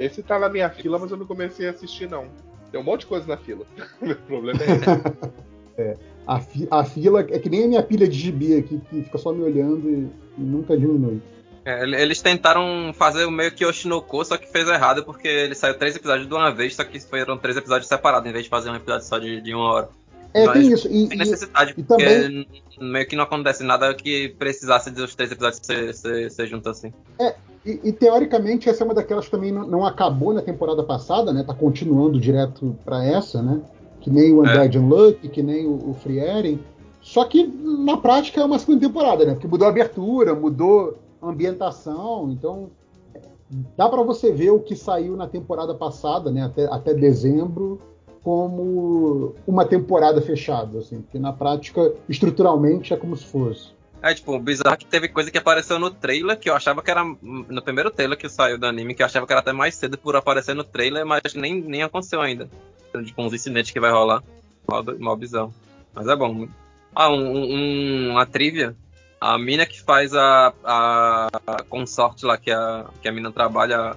Esse 0.00 0.22
tá 0.22 0.38
na 0.38 0.48
minha 0.48 0.70
fila, 0.70 0.98
mas 0.98 1.10
eu 1.10 1.16
não 1.18 1.26
comecei 1.26 1.68
a 1.68 1.72
assistir, 1.72 2.08
não. 2.08 2.26
Tem 2.72 2.80
um 2.80 2.84
monte 2.84 3.00
de 3.00 3.06
coisa 3.06 3.26
na 3.26 3.36
fila. 3.36 3.66
o 4.00 4.14
problema 4.26 4.58
é 4.62 4.64
esse. 4.64 4.84
é, 5.76 5.96
a, 6.26 6.40
fi 6.40 6.66
a, 6.70 6.84
fila 6.84 7.20
é 7.20 7.38
que 7.38 7.50
nem 7.50 7.64
a 7.64 7.68
minha 7.68 7.82
pilha 7.82 8.08
de 8.08 8.18
gibi 8.18 8.56
aqui, 8.56 8.80
que 8.88 9.02
fica 9.02 9.18
só 9.18 9.30
me 9.30 9.42
olhando 9.42 9.90
e, 9.90 10.08
e 10.38 10.40
nunca 10.40 10.74
diminui. 10.74 11.20
É, 11.64 11.82
eles 11.82 12.22
tentaram 12.22 12.92
fazer 12.94 13.26
o 13.26 13.30
meio 13.30 13.52
que 13.52 13.66
Oshinoko, 13.66 14.24
só 14.24 14.38
que 14.38 14.50
fez 14.50 14.66
errado, 14.66 15.04
porque 15.04 15.28
ele 15.28 15.54
saiu 15.54 15.76
três 15.76 15.94
episódios 15.94 16.26
de 16.26 16.32
uma 16.32 16.50
vez, 16.50 16.74
só 16.74 16.82
que 16.82 16.98
foram 16.98 17.36
três 17.36 17.58
episódios 17.58 17.86
separados, 17.86 18.28
em 18.28 18.32
vez 18.32 18.44
de 18.44 18.50
fazer 18.50 18.70
um 18.70 18.76
episódio 18.76 19.06
só 19.06 19.18
de, 19.18 19.42
de 19.42 19.54
uma 19.54 19.70
hora. 19.70 19.88
É, 20.32 20.46
Mas, 20.46 20.58
tem 20.58 20.72
isso. 20.72 20.88
E, 20.88 21.08
tem 21.08 21.18
necessidade, 21.18 21.74
e, 21.76 21.82
porque 21.82 22.04
também... 22.04 22.48
meio 22.80 23.06
que 23.06 23.16
não 23.16 23.24
acontece 23.24 23.62
nada 23.62 23.92
que 23.92 24.30
precisasse 24.38 24.90
dos 24.90 25.14
três 25.14 25.30
episódios 25.30 25.60
ser, 25.62 25.92
ser, 25.92 26.30
ser 26.30 26.46
juntos 26.46 26.66
assim. 26.68 26.92
É, 27.20 27.34
e, 27.64 27.80
e, 27.84 27.92
teoricamente 27.92 28.68
essa 28.68 28.82
é 28.82 28.86
uma 28.86 28.94
daquelas 28.94 29.26
que 29.26 29.30
também 29.30 29.52
não, 29.52 29.66
não, 29.66 29.84
acabou 29.84 30.32
na 30.32 30.40
temporada 30.40 30.82
passada, 30.82 31.32
né? 31.32 31.42
Tá 31.42 31.52
continuando 31.52 32.18
direto 32.18 32.74
para 32.84 33.04
essa, 33.04 33.42
né? 33.42 33.60
Que 34.00 34.10
nem 34.10 34.32
o 34.32 34.40
Undead 34.40 34.76
é. 34.76 34.80
Unluck, 34.80 35.28
que 35.28 35.42
nem 35.42 35.66
o, 35.66 35.90
o 35.90 35.94
Frieren. 35.94 36.58
Só 37.02 37.24
que 37.24 37.46
na 37.46 37.98
prática 37.98 38.40
é 38.40 38.44
uma 38.44 38.58
segunda 38.58 38.80
temporada, 38.80 39.26
né? 39.26 39.32
Porque 39.32 39.46
mudou 39.46 39.66
a 39.66 39.70
abertura, 39.70 40.34
mudou 40.34 40.96
a 41.20 41.28
ambientação, 41.28 42.30
então 42.30 42.70
dá 43.76 43.88
para 43.88 44.02
você 44.02 44.32
ver 44.32 44.50
o 44.50 44.60
que 44.60 44.74
saiu 44.74 45.16
na 45.16 45.26
temporada 45.26 45.74
passada, 45.74 46.30
né? 46.30 46.42
Até, 46.44 46.64
até 46.64 46.94
dezembro, 46.94 47.78
como 48.22 49.34
uma 49.46 49.64
temporada 49.64 50.20
fechada, 50.20 50.78
assim, 50.78 51.00
porque 51.00 51.18
na 51.18 51.32
prática, 51.32 51.92
estruturalmente, 52.08 52.92
é 52.94 52.96
como 52.96 53.16
se 53.16 53.26
fosse. 53.26 53.68
É, 54.02 54.14
tipo, 54.14 54.38
bizarro 54.38 54.78
que 54.78 54.86
teve 54.86 55.08
coisa 55.08 55.30
que 55.30 55.36
apareceu 55.36 55.78
no 55.78 55.90
trailer, 55.90 56.38
que 56.38 56.48
eu 56.48 56.54
achava 56.56 56.82
que 56.82 56.90
era. 56.90 57.04
No 57.04 57.62
primeiro 57.62 57.90
trailer 57.90 58.16
que 58.16 58.28
saiu 58.30 58.56
do 58.58 58.64
anime, 58.66 58.94
que 58.94 59.02
eu 59.02 59.06
achava 59.06 59.26
que 59.26 59.32
era 59.32 59.40
até 59.40 59.52
mais 59.52 59.74
cedo 59.74 59.98
por 59.98 60.16
aparecer 60.16 60.54
no 60.54 60.64
trailer, 60.64 61.04
mas 61.04 61.20
nem, 61.34 61.60
nem 61.60 61.82
aconteceu 61.82 62.20
ainda. 62.22 62.48
Tipo, 63.04 63.22
uns 63.22 63.34
incidentes 63.34 63.70
que 63.72 63.78
vai 63.80 63.90
rolar. 63.90 64.22
Mal 64.98 65.16
bizarro. 65.16 65.54
Mas 65.94 66.06
é 66.08 66.16
bom. 66.16 66.48
Ah, 66.94 67.10
um, 67.10 67.54
um- 67.54 68.10
uma 68.12 68.24
trivia. 68.24 68.74
A 69.20 69.36
mina 69.38 69.66
que 69.66 69.82
faz 69.82 70.14
a, 70.14 70.54
a, 70.64 71.28
a 71.46 71.62
consorte 71.64 72.24
lá, 72.24 72.38
que 72.38 72.50
a, 72.50 72.86
que 73.02 73.08
a 73.08 73.12
mina 73.12 73.30
trabalha, 73.30 73.96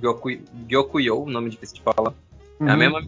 Gyoku, 0.00 0.30
Gyokuyo, 0.66 1.26
nome 1.26 1.50
difícil 1.50 1.76
de 1.76 1.82
falar. 1.82 2.14
É 2.60 2.70
a 2.70 2.72
Uhum. 2.72 2.76
mesma, 2.78 3.02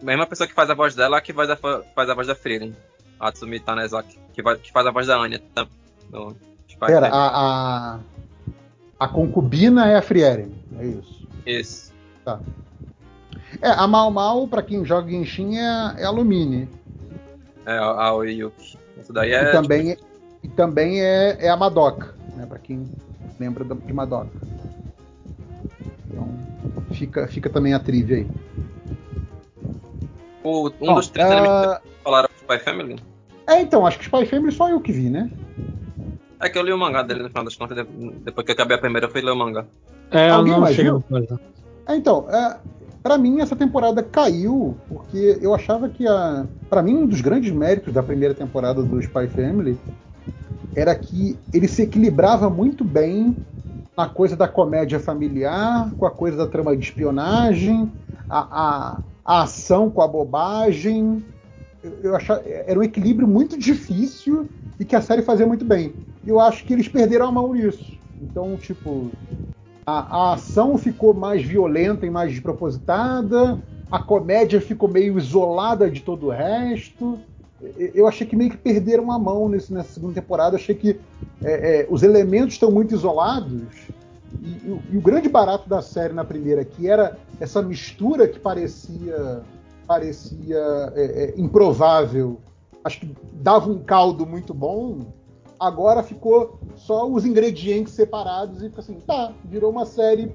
mesma 0.00 0.26
pessoa 0.26 0.46
que 0.46 0.54
faz 0.54 0.70
a 0.70 0.74
voz 0.74 0.94
dela 0.94 1.20
que 1.20 1.34
faz 1.34 1.50
a, 1.50 1.56
fa- 1.56 1.82
faz 1.94 2.08
a 2.08 2.14
voz 2.14 2.26
da 2.28 2.34
Frieren. 2.34 2.74
A 3.20 3.30
Tsumi 3.30 3.60
Tanezaki, 3.60 4.18
que, 4.32 4.42
vai- 4.42 4.56
que 4.56 4.72
faz 4.72 4.86
a 4.86 4.90
voz 4.90 5.06
da 5.06 5.16
Anya. 5.18 5.40
Tá, 6.12 6.18
Spy 6.68 6.86
Pera, 6.86 7.08
a, 7.08 7.94
a, 7.96 8.00
a 9.00 9.08
concubina 9.08 9.88
é 9.88 9.96
a 9.96 10.02
Frieren, 10.02 10.52
é 10.78 10.86
isso. 10.86 11.26
Isso. 11.46 11.92
É, 13.60 13.68
a 13.68 13.86
Mal 13.86 14.10
Mal, 14.10 14.46
pra 14.46 14.62
quem 14.62 14.84
joga 14.84 15.10
Genshin, 15.10 15.56
é, 15.56 15.64
a- 15.66 15.94
é 15.98 16.08
Lumine. 16.08 16.68
É, 17.66 17.76
a, 17.78 18.12
Oyuki. 18.14 18.78
Isso 19.00 19.12
daí 19.12 19.30
E 19.30 19.34
é. 19.34 19.50
também, 19.52 19.96
e 20.42 20.48
também 20.48 21.00
é, 21.00 21.36
é 21.46 21.48
a 21.48 21.56
Madoka, 21.56 22.14
né? 22.36 22.46
Pra 22.46 22.58
quem 22.58 22.90
lembra 23.40 23.64
de 23.64 23.92
Madoka. 23.92 24.30
Então, 26.10 26.28
fica, 26.92 27.26
fica 27.28 27.48
também 27.50 27.72
a 27.74 27.78
trivia 27.80 28.18
aí. 28.18 28.30
o- 30.44 30.68
um 30.68 30.70
Bom, 30.86 30.94
dos 30.94 31.08
três 31.08 31.28
ah, 31.30 31.80
que 31.82 31.90
falaram 32.02 32.28
Spy 32.40 32.58
Family. 32.58 32.96
É, 33.46 33.60
então, 33.60 33.86
acho 33.86 33.98
que 33.98 34.04
Spy 34.04 34.26
Family 34.26 34.52
só 34.52 34.68
eu 34.68 34.80
que 34.80 34.92
vi, 34.92 35.08
né? 35.10 35.30
É 36.42 36.48
que 36.48 36.58
eu 36.58 36.62
li 36.62 36.72
o 36.72 36.78
mangá 36.78 37.02
dele 37.02 37.22
no 37.22 37.28
final 37.28 37.44
das 37.44 37.54
contas. 37.54 37.76
de- 37.76 38.10
Depois 38.24 38.44
que 38.44 38.50
eu 38.50 38.54
acabei 38.54 38.76
a 38.76 38.80
primeira, 38.80 39.06
eu 39.06 39.10
fui 39.10 39.20
ler 39.20 39.30
o 39.30 39.36
mangá. 39.36 39.64
É, 40.10 40.28
Alguém 40.30 40.52
não 40.54 40.60
mais 40.60 40.76
viu? 40.76 41.02
coisa. 41.08 41.40
É, 41.88 41.96
então, 41.96 42.26
é, 42.28 42.58
para 43.02 43.16
mim 43.16 43.40
essa 43.40 43.56
temporada 43.56 44.02
caiu 44.02 44.76
porque 44.88 45.38
eu 45.40 45.54
achava 45.54 45.88
que 45.88 46.06
a, 46.06 46.46
para 46.68 46.82
mim 46.82 46.94
um 46.96 47.06
dos 47.06 47.20
grandes 47.20 47.52
méritos 47.52 47.92
da 47.94 48.02
primeira 48.02 48.34
temporada 48.34 48.82
do 48.82 49.00
Spy 49.00 49.26
Family 49.28 49.78
era 50.74 50.94
que 50.94 51.38
ele 51.52 51.68
se 51.68 51.82
equilibrava 51.82 52.48
muito 52.50 52.84
bem 52.84 53.36
na 53.96 54.08
coisa 54.08 54.34
da 54.34 54.48
comédia 54.48 54.98
familiar, 54.98 55.92
com 55.96 56.06
a 56.06 56.10
coisa 56.10 56.36
da 56.36 56.46
trama 56.46 56.76
de 56.76 56.82
espionagem, 56.84 57.90
a, 58.28 58.38
a, 58.40 58.98
a 59.24 59.42
ação 59.42 59.90
com 59.90 60.00
a 60.02 60.08
bobagem. 60.08 61.22
Eu, 61.82 61.92
eu 62.02 62.16
achava, 62.16 62.40
era 62.46 62.78
um 62.78 62.82
equilíbrio 62.82 63.28
muito 63.28 63.58
difícil 63.58 64.48
e 64.80 64.84
que 64.84 64.96
a 64.96 65.02
série 65.02 65.22
fazia 65.22 65.46
muito 65.46 65.64
bem. 65.64 65.94
Eu 66.26 66.38
acho 66.40 66.64
que 66.64 66.72
eles 66.72 66.88
perderam 66.88 67.26
a 67.28 67.32
mão 67.32 67.52
nisso. 67.52 67.92
Então, 68.20 68.56
tipo, 68.56 69.10
a, 69.86 70.16
a 70.16 70.32
ação 70.34 70.78
ficou 70.78 71.12
mais 71.12 71.42
violenta 71.42 72.06
e 72.06 72.10
mais 72.10 72.30
despropositada, 72.32 73.58
a 73.90 73.98
comédia 73.98 74.60
ficou 74.60 74.88
meio 74.88 75.18
isolada 75.18 75.90
de 75.90 76.00
todo 76.00 76.26
o 76.26 76.30
resto. 76.30 77.18
Eu 77.94 78.06
achei 78.08 78.26
que 78.26 78.34
meio 78.36 78.50
que 78.50 78.56
perderam 78.56 79.10
a 79.12 79.18
mão 79.18 79.48
nesse, 79.48 79.72
nessa 79.72 79.94
segunda 79.94 80.14
temporada. 80.14 80.54
Eu 80.56 80.60
achei 80.60 80.74
que 80.74 80.98
é, 81.42 81.80
é, 81.82 81.86
os 81.90 82.02
elementos 82.02 82.54
estão 82.54 82.70
muito 82.70 82.94
isolados. 82.94 83.88
E, 84.40 84.66
e 84.66 84.70
o- 84.70 84.80
e 84.92 84.96
o 84.96 85.00
grande 85.00 85.28
barato 85.28 85.68
da 85.68 85.82
série 85.82 86.12
na 86.12 86.24
primeira, 86.24 86.64
que 86.64 86.88
era 86.88 87.16
essa 87.40 87.60
mistura 87.62 88.26
que 88.26 88.38
parecia 88.38 89.42
parecia 89.86 90.92
é, 90.94 91.04
é, 91.04 91.34
improvável, 91.40 92.40
acho 92.84 93.00
que 93.00 93.14
dava 93.34 93.68
um 93.70 93.78
caldo 93.80 94.24
muito 94.24 94.54
bom. 94.54 95.00
Agora 95.62 96.02
ficou 96.02 96.58
só 96.74 97.08
os 97.08 97.24
ingredientes 97.24 97.92
separados 97.94 98.60
e 98.62 98.68
fica 98.68 98.80
assim, 98.80 98.94
tá, 99.06 99.32
virou 99.44 99.70
uma 99.70 99.86
série 99.86 100.34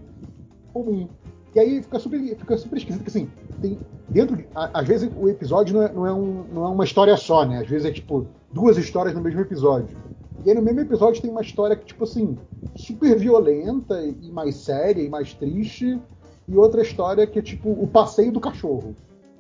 comum. 0.71 1.09
E 1.53 1.59
aí 1.59 1.81
fica 1.83 1.99
super, 1.99 2.17
fica 2.17 2.57
super 2.57 2.77
esquisito, 2.77 3.03
porque 3.03 3.17
assim, 3.17 3.29
tem 3.61 3.77
dentro 4.09 4.41
às 4.55 4.87
vezes 4.87 5.11
o 5.19 5.27
episódio 5.27 5.75
não 5.75 5.83
é, 5.83 5.91
não, 5.91 6.07
é 6.07 6.13
um- 6.13 6.45
não 6.53 6.65
é 6.65 6.69
uma 6.69 6.85
história 6.85 7.17
só, 7.17 7.43
né? 7.45 7.59
Às 7.59 7.67
vezes 7.67 7.85
é 7.85 7.91
tipo 7.91 8.25
duas 8.53 8.77
histórias 8.77 9.13
no 9.13 9.21
mesmo 9.21 9.41
episódio. 9.41 9.97
E 10.45 10.49
aí 10.49 10.55
no 10.55 10.61
mesmo 10.61 10.79
episódio 10.79 11.21
tem 11.21 11.29
uma 11.29 11.41
história 11.41 11.75
que, 11.75 11.83
tipo 11.85 12.05
assim, 12.05 12.37
super 12.73 13.17
violenta 13.17 14.01
e 14.01 14.31
mais 14.31 14.55
séria 14.55 15.01
e 15.01 15.09
mais 15.09 15.33
triste, 15.33 15.99
e 16.47 16.55
outra 16.55 16.81
história 16.81 17.27
que 17.27 17.37
é 17.37 17.41
tipo 17.41 17.69
o 17.69 17.85
passeio 17.85 18.31
do 18.31 18.39
cachorro, 18.39 18.95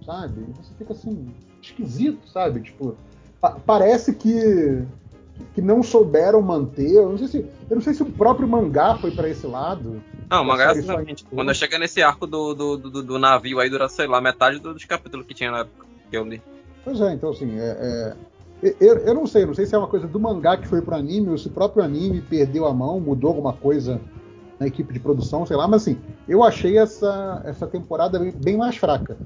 sabe? 0.05 0.45
Você 0.61 0.73
fica 0.77 0.91
assim, 0.91 1.27
esquisito, 1.61 2.27
sabe? 2.27 2.59
Tipo, 2.59 2.95
pa- 3.39 3.57
parece 3.65 4.13
que 4.15 4.83
que 5.53 5.61
não 5.61 5.81
souberam 5.81 6.41
manter. 6.41 6.91
Eu 6.93 7.09
não 7.09 7.17
sei 7.17 7.27
se, 7.27 7.37
eu 7.69 7.75
não 7.75 7.81
sei 7.81 7.93
se 7.93 8.03
o 8.03 8.05
próprio 8.05 8.47
mangá 8.47 8.95
foi 8.95 9.11
pra 9.11 9.29
esse 9.29 9.45
lado. 9.47 10.01
Não, 10.29 10.41
o 10.41 10.45
mangá 10.45 10.73
em- 10.75 11.15
Quando 11.33 11.53
chega 11.53 11.79
nesse 11.79 12.01
arco 12.01 12.27
do, 12.27 12.53
do, 12.53 12.77
do, 12.77 13.03
do 13.03 13.19
navio 13.19 13.59
aí, 13.59 13.69
dura, 13.69 13.87
sei 13.87 14.07
lá, 14.07 14.19
metade 14.19 14.59
dos 14.59 14.83
capítulos 14.85 15.25
que 15.25 15.33
tinha 15.33 15.51
na 15.51 15.59
época 15.59 15.85
que 16.09 16.17
eu 16.17 16.23
li. 16.23 16.41
Pois 16.83 16.99
é, 17.01 17.13
então 17.13 17.29
assim, 17.31 17.57
é, 17.59 18.15
é- 18.63 18.75
eu, 18.79 18.97
eu 18.99 19.13
não 19.13 19.27
sei, 19.27 19.45
não 19.45 19.53
sei 19.53 19.65
se 19.65 19.75
é 19.75 19.77
uma 19.77 19.87
coisa 19.87 20.07
do 20.07 20.19
mangá 20.19 20.57
que 20.57 20.67
foi 20.67 20.81
pro 20.81 20.95
anime 20.95 21.29
ou 21.29 21.37
se 21.37 21.47
o 21.47 21.51
próprio 21.51 21.83
anime 21.83 22.21
perdeu 22.21 22.65
a 22.65 22.73
mão, 22.73 22.99
mudou 22.99 23.29
alguma 23.29 23.53
coisa 23.53 24.01
na 24.59 24.65
equipe 24.67 24.91
de 24.93 24.99
produção, 24.99 25.45
sei 25.45 25.55
lá, 25.55 25.67
mas 25.67 25.83
assim, 25.83 25.99
eu 26.27 26.43
achei 26.43 26.77
essa, 26.77 27.41
essa 27.45 27.67
temporada 27.67 28.17
bem, 28.17 28.31
bem 28.31 28.57
mais 28.57 28.75
fraca. 28.77 29.17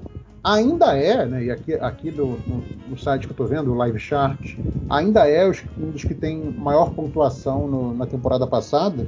Ainda 0.44 0.96
é, 0.96 1.24
né, 1.24 1.44
e 1.44 1.50
aqui, 1.52 1.74
aqui 1.74 2.10
no, 2.10 2.36
no- 2.48 2.64
no 2.88 2.98
site 2.98 3.26
que 3.26 3.32
eu 3.32 3.36
tô 3.36 3.44
vendo, 3.44 3.70
o 3.70 3.74
Live 3.76 3.98
Chart, 4.00 4.56
ainda 4.90 5.28
é 5.28 5.48
um 5.78 5.90
dos 5.90 6.02
que 6.02 6.14
tem 6.14 6.36
maior 6.58 6.90
pontuação 6.92 7.68
no- 7.68 7.94
na 7.94 8.06
temporada 8.06 8.44
passada, 8.44 9.06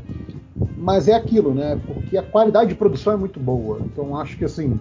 mas 0.79 1.09
é 1.09 1.15
aquilo, 1.15 1.53
né, 1.53 1.77
porque 1.89 2.17
a 2.17 2.23
qualidade 2.23 2.69
de 2.71 2.77
produção 2.77 3.15
é 3.15 3.17
muito 3.17 3.41
boa. 3.41 3.81
Então 3.93 4.17
acho 4.17 4.39
que 4.39 4.45
assim, 4.45 4.79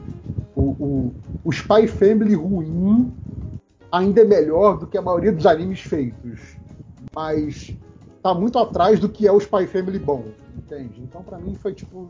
o, 0.56 0.62
o, 0.62 1.16
o 1.44 1.50
Spy 1.52 1.88
Family 1.88 2.36
ruim 2.36 3.12
ainda 3.92 4.22
é 4.22 4.26
melhor 4.26 4.78
do 4.78 4.86
que 4.86 4.98
a 4.98 5.02
maioria 5.02 5.32
dos 5.32 5.48
animes 5.48 5.80
feitos, 5.82 6.58
mas 7.16 7.76
tá 8.22 8.32
muito 8.34 8.60
atrás 8.60 9.00
do 9.00 9.10
que 9.10 9.28
é 9.28 9.32
o 9.32 9.40
Spy 9.40 9.66
Family 9.66 9.98
bom, 9.98 10.26
entende? 10.56 11.02
Então 11.02 11.24
pra 11.24 11.40
mim 11.40 11.56
foi 11.56 11.74
tipo, 11.74 12.10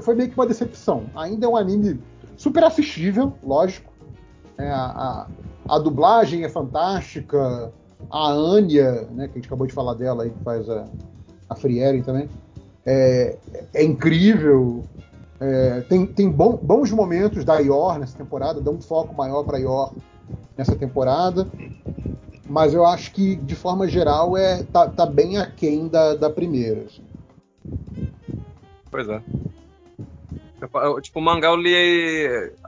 foi 0.00 0.14
meio 0.14 0.30
que 0.30 0.36
uma 0.38 0.46
decepção. 0.46 1.04
Ainda 1.14 1.44
é 1.44 1.48
um 1.48 1.56
anime 1.56 2.00
super 2.36 2.64
assistível, 2.64 3.32
lógico. 3.42 3.92
É, 4.58 4.70
a, 4.70 5.26
a, 5.68 5.78
dublagem 5.78 6.44
é 6.44 6.48
fantástica, 6.48 7.72
a 8.10 8.28
Anya, 8.30 9.02
né, 9.10 9.26
que 9.26 9.32
a 9.32 9.36
gente 9.36 9.46
acabou 9.46 9.66
de 9.66 9.72
falar 9.72 9.94
dela 9.94 10.24
aí, 10.24 10.30
que 10.30 10.44
faz 10.44 10.68
a, 10.68 10.86
a 11.48 11.54
Frieren 11.54 12.02
também, 12.02 12.28
é, 12.86 13.36
é 13.72 13.84
incrível. 13.84 14.84
É, 15.40 15.80
tem 15.88 16.06
tem 16.06 16.30
bom- 16.30 16.58
bons 16.62 16.90
momentos 16.92 17.44
da 17.44 17.58
Ior 17.58 17.98
nessa 17.98 18.16
temporada, 18.16 18.60
dá 18.60 18.70
um 18.70 18.80
foco 18.80 19.14
maior 19.14 19.42
para 19.42 19.58
Ior 19.58 19.92
nessa 20.56 20.76
temporada. 20.76 21.46
Mas 22.46 22.74
eu 22.74 22.84
acho 22.84 23.12
que, 23.12 23.36
de 23.36 23.54
forma 23.54 23.88
geral, 23.88 24.36
é, 24.36 24.62
tá, 24.64 24.88
tá 24.88 25.06
bem 25.06 25.38
aquém 25.38 25.88
da, 25.88 26.14
da 26.14 26.28
primeira. 26.28 26.82
assim. 26.82 27.02
Pois 28.90 29.08
é. 29.08 29.20
Eu- 30.72 31.00
tipo, 31.00 31.18
o 31.18 31.22
mangá 31.22 31.48
eu 31.48 31.56
li. 31.56 31.72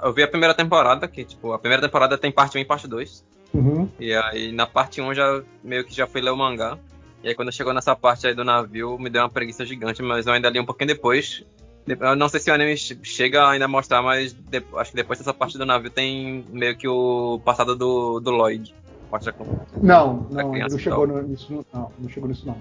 Eu 0.03 0.13
vi 0.13 0.23
a 0.23 0.29
primeira 0.29 0.55
temporada, 0.55 1.07
que, 1.09 1.25
tipo, 1.25 1.53
a 1.53 1.59
primeira 1.59 1.83
temporada 1.83 2.17
tem 2.19 2.31
parte 2.33 2.57
1 2.57 2.61
e 2.61 2.65
parte 2.65 2.87
2. 2.89 3.25
Uhum. 3.55 3.89
E 3.99 4.13
aí 4.15 4.53
na 4.53 4.67
parte 4.67 5.01
1 5.01 5.07
eu 5.09 5.15
já 5.15 5.43
meio 5.63 5.85
que 5.85 5.95
já 5.95 6.07
fui 6.07 6.21
ler 6.21 6.31
o 6.31 6.37
mangá. 6.37 6.77
E 7.23 7.29
aí 7.29 7.35
quando 7.35 7.51
chegou 7.53 7.73
nessa 7.73 7.97
parte 7.97 8.27
aí 8.27 8.35
do 8.35 8.45
navio, 8.45 8.99
me 8.99 9.09
deu 9.11 9.23
uma 9.23 9.29
preguiça 9.31 9.65
gigante, 9.65 10.03
mas 10.03 10.27
eu 10.27 10.33
ainda 10.33 10.49
li 10.51 10.61
um 10.61 10.65
pouquinho 10.67 10.89
depois. 10.89 11.45
De- 11.87 11.97
Eu 11.99 12.17
não 12.17 12.29
sei 12.29 12.41
se 12.41 12.51
o 12.51 12.55
anime 12.55 12.77
che- 12.77 12.99
chega 13.03 13.49
ainda 13.49 13.65
a 13.65 13.69
mostrar, 13.69 14.03
mas 14.03 14.33
de- 14.33 14.63
acho 14.77 14.91
que 14.91 14.97
depois 14.97 15.19
dessa 15.19 15.33
parte 15.33 15.57
do 15.57 15.65
navio 15.65 15.91
tem 15.91 16.45
meio 16.51 16.77
que 16.77 16.87
o 16.89 17.41
passado 17.45 17.75
do, 17.77 18.21
do 18.21 18.31
Lloyd. 18.31 18.75
Mostra 19.11 19.33
como. 19.33 19.61
Não, 19.81 20.25
Da 20.31 20.43
não, 20.43 20.53
não 20.53 20.79
chegou 20.79 21.07
nisso, 21.23 21.65
não, 21.73 21.93
não 21.99 22.09
chegou 22.09 22.29
nisso 22.29 22.45
não. 22.47 22.59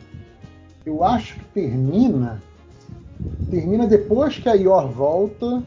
Eu 0.86 1.04
acho 1.04 1.34
que 1.40 1.46
termina. 1.56 2.42
Termina 3.50 3.88
depois 3.88 4.38
que 4.38 4.50
a 4.50 4.54
Ior 4.54 4.88
volta. 4.88 5.64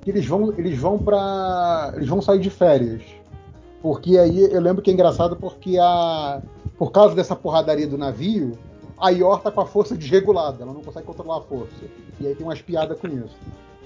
Que 0.00 0.10
eles 0.10 0.26
vão, 0.26 0.54
eles 0.56 0.78
vão 0.78 0.98
para, 0.98 1.92
eles 1.96 2.08
vão 2.08 2.22
sair 2.22 2.38
de 2.38 2.50
férias. 2.50 3.02
Porque 3.82 4.16
aí 4.18 4.40
eu 4.52 4.60
lembro 4.60 4.82
que 4.82 4.90
é 4.90 4.94
engraçado 4.94 5.36
porque 5.36 5.76
a, 5.78 6.40
por 6.78 6.92
causa 6.92 7.14
dessa 7.14 7.34
porradaria 7.34 7.86
do 7.86 7.98
navio, 7.98 8.52
a 8.98 9.10
Ior 9.10 9.40
tá 9.40 9.50
com 9.50 9.60
a 9.60 9.66
força 9.66 9.96
desregulada, 9.96 10.62
ela 10.62 10.72
não 10.72 10.80
consegue 10.80 11.06
controlar 11.06 11.38
a 11.38 11.42
força. 11.42 11.84
E 12.20 12.26
aí 12.26 12.34
tem 12.34 12.46
umas 12.46 12.62
piadas 12.62 12.98
com 12.98 13.08
isso. 13.08 13.36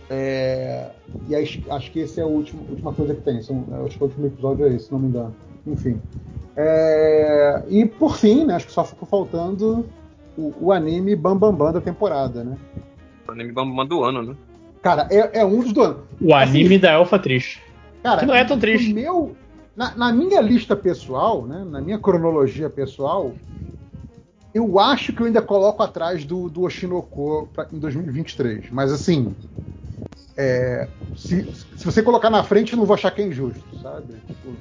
É, 0.08 0.90
e 1.28 1.34
aí, 1.34 1.64
acho 1.70 1.92
que 1.92 2.00
esse 2.00 2.18
é 2.18 2.22
a 2.22 2.26
última, 2.26 2.62
última 2.68 2.92
coisa 2.92 3.14
que 3.14 3.22
tem. 3.22 3.40
São, 3.42 3.64
acho 3.86 3.96
que 3.96 4.02
o 4.02 4.06
último 4.06 4.26
episódio 4.26 4.66
é 4.66 4.74
esse, 4.74 4.86
se 4.86 4.92
não 4.92 4.98
me 4.98 5.08
engano. 5.08 5.34
Enfim. 5.66 6.00
É, 6.56 7.62
e 7.68 7.86
por 7.86 8.16
fim, 8.16 8.44
né, 8.44 8.54
acho 8.54 8.66
que 8.66 8.72
só 8.72 8.84
ficou 8.84 9.08
faltando 9.08 9.86
o, 10.40 10.54
o 10.66 10.72
anime 10.72 11.14
Bam 11.14 11.36
Bam 11.36 11.54
Bam 11.54 11.72
da 11.72 11.80
temporada, 11.80 12.42
né? 12.44 12.56
O 13.28 13.32
anime 13.32 13.52
Bambam 13.52 13.86
do 13.86 14.02
ano, 14.02 14.22
né? 14.22 14.36
Cara, 14.82 15.06
é, 15.10 15.40
é 15.40 15.44
um 15.44 15.60
dos 15.60 15.72
do 15.72 15.82
ano. 15.82 16.06
O 16.20 16.34
anime 16.34 16.78
da 16.78 16.92
Elfa 16.92 17.18
triste. 17.18 17.62
Cara, 18.02 18.20
Que 18.20 18.26
não 18.26 18.34
é 18.34 18.44
tão 18.44 18.58
triste. 18.58 18.92
meu, 18.94 19.36
na, 19.76 19.94
na 19.94 20.12
minha 20.12 20.40
lista 20.40 20.74
pessoal, 20.74 21.46
né, 21.46 21.64
na 21.64 21.80
minha 21.80 21.98
cronologia 21.98 22.70
pessoal, 22.70 23.36
eu 24.54 24.78
acho 24.78 25.12
que 25.12 25.20
eu 25.22 25.26
ainda 25.26 25.42
coloco 25.42 25.82
atrás 25.82 26.24
do, 26.24 26.48
do 26.48 26.62
Oshinoko 26.62 27.48
pra- 27.54 27.68
em 27.72 27.78
2023. 27.78 28.66
Mas 28.70 28.90
assim, 28.90 29.34
é, 30.36 30.88
se, 31.14 31.46
se 31.76 31.84
você 31.84 32.02
colocar 32.02 32.30
na 32.30 32.42
frente, 32.42 32.72
eu 32.72 32.78
não 32.78 32.86
vou 32.86 32.94
achar 32.94 33.10
que 33.10 33.22
é 33.22 33.26
injusto, 33.26 33.64
sabe? 33.80 34.14
Tipo, 34.26 34.56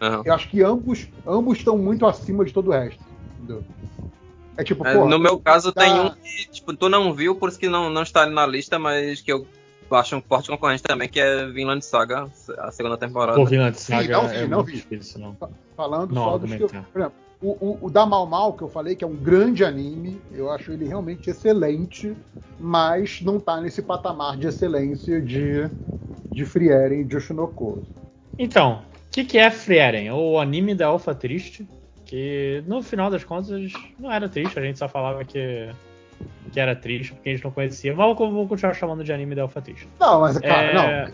Aham. 0.00 0.22
Eu 0.24 0.34
acho 0.34 0.48
que 0.50 0.62
ambos 0.62 1.08
ambos 1.26 1.58
estão 1.58 1.76
muito 1.78 2.04
acima 2.06 2.44
de 2.44 2.52
todo 2.52 2.68
o 2.68 2.72
resto. 2.72 3.02
Entendeu? 3.38 3.64
É 4.56 4.64
tipo, 4.64 4.86
É, 4.86 4.94
pô, 4.94 5.06
no 5.08 5.18
meu 5.18 5.38
caso, 5.38 5.72
tá- 5.72 5.82
tem 5.82 6.00
um 6.00 6.10
que, 6.10 6.50
tipo, 6.50 6.74
tu 6.74 6.88
não 6.88 7.12
viu, 7.12 7.34
por 7.36 7.48
isso 7.48 7.58
que 7.58 7.68
não, 7.68 7.90
não 7.90 8.02
está 8.02 8.22
ali 8.22 8.34
na 8.34 8.46
lista, 8.46 8.78
mas 8.78 9.20
que 9.20 9.32
eu 9.32 9.46
acho 9.90 10.16
um 10.16 10.22
forte 10.22 10.48
concorrente 10.48 10.82
também, 10.82 11.08
que 11.08 11.20
é 11.20 11.46
Vinland 11.46 11.84
Saga, 11.84 12.28
a 12.58 12.70
segunda 12.70 12.96
temporada. 12.96 13.38
Pô, 13.38 13.44
Vinland 13.44 13.78
Saga 13.78 14.22
não 14.22 14.28
vi, 14.28 14.36
é 14.36 14.46
não 14.46 14.62
vi. 14.62 14.72
difícil, 14.72 15.20
não. 15.20 15.36
falando 15.76 16.14
Não 16.14 16.24
só 16.24 16.38
dos 16.38 16.54
que 16.54 16.62
eu, 16.62 16.68
por 16.68 17.00
exemplo, 17.00 17.14
o, 17.40 17.50
o, 17.50 17.78
o 17.82 17.90
da 17.90 18.06
Mal 18.06 18.26
Mal, 18.26 18.54
que 18.54 18.62
eu 18.62 18.68
falei, 18.68 18.96
que 18.96 19.04
é 19.04 19.06
um 19.06 19.16
grande 19.16 19.64
anime, 19.64 20.20
eu 20.32 20.50
acho 20.50 20.72
ele 20.72 20.86
realmente 20.86 21.28
excelente, 21.28 22.16
mas 22.58 23.20
não 23.20 23.38
tá 23.38 23.60
nesse 23.60 23.82
patamar 23.82 24.36
de 24.36 24.46
excelência 24.46 25.20
de, 25.20 25.70
de 26.32 26.44
Frieren 26.46 27.02
e 27.02 27.04
de 27.04 27.16
Oshinoko. 27.16 27.84
Então, 28.38 28.82
o 29.08 29.10
que, 29.10 29.24
que 29.24 29.38
é 29.38 29.50
Frieren? 29.50 30.10
O 30.12 30.38
anime 30.38 30.74
da 30.74 30.86
Alpha 30.86 31.14
Triste, 31.14 31.68
que 32.06 32.62
no 32.66 32.80
final 32.82 33.10
das 33.10 33.24
contas 33.24 33.70
não 33.98 34.10
era 34.10 34.28
triste, 34.28 34.58
a 34.58 34.62
gente 34.62 34.78
só 34.78 34.88
falava 34.88 35.24
que, 35.24 35.68
que 36.52 36.58
era 36.60 36.74
triste, 36.74 37.12
porque 37.12 37.28
a 37.28 37.32
gente 37.32 37.44
não 37.44 37.50
conhecia. 37.50 37.94
Mas 37.94 38.06
eu 38.08 38.14
vou 38.32 38.46
continuar 38.48 38.72
chamando 38.74 39.04
de 39.04 39.12
anime 39.12 39.34
da 39.34 39.42
Alpha 39.42 39.60
Triste. 39.60 39.86
Não, 40.00 40.20
mas, 40.20 40.38
cara, 40.38 40.62
É- 40.70 40.74
não, 40.74 40.82
é, 40.84 41.12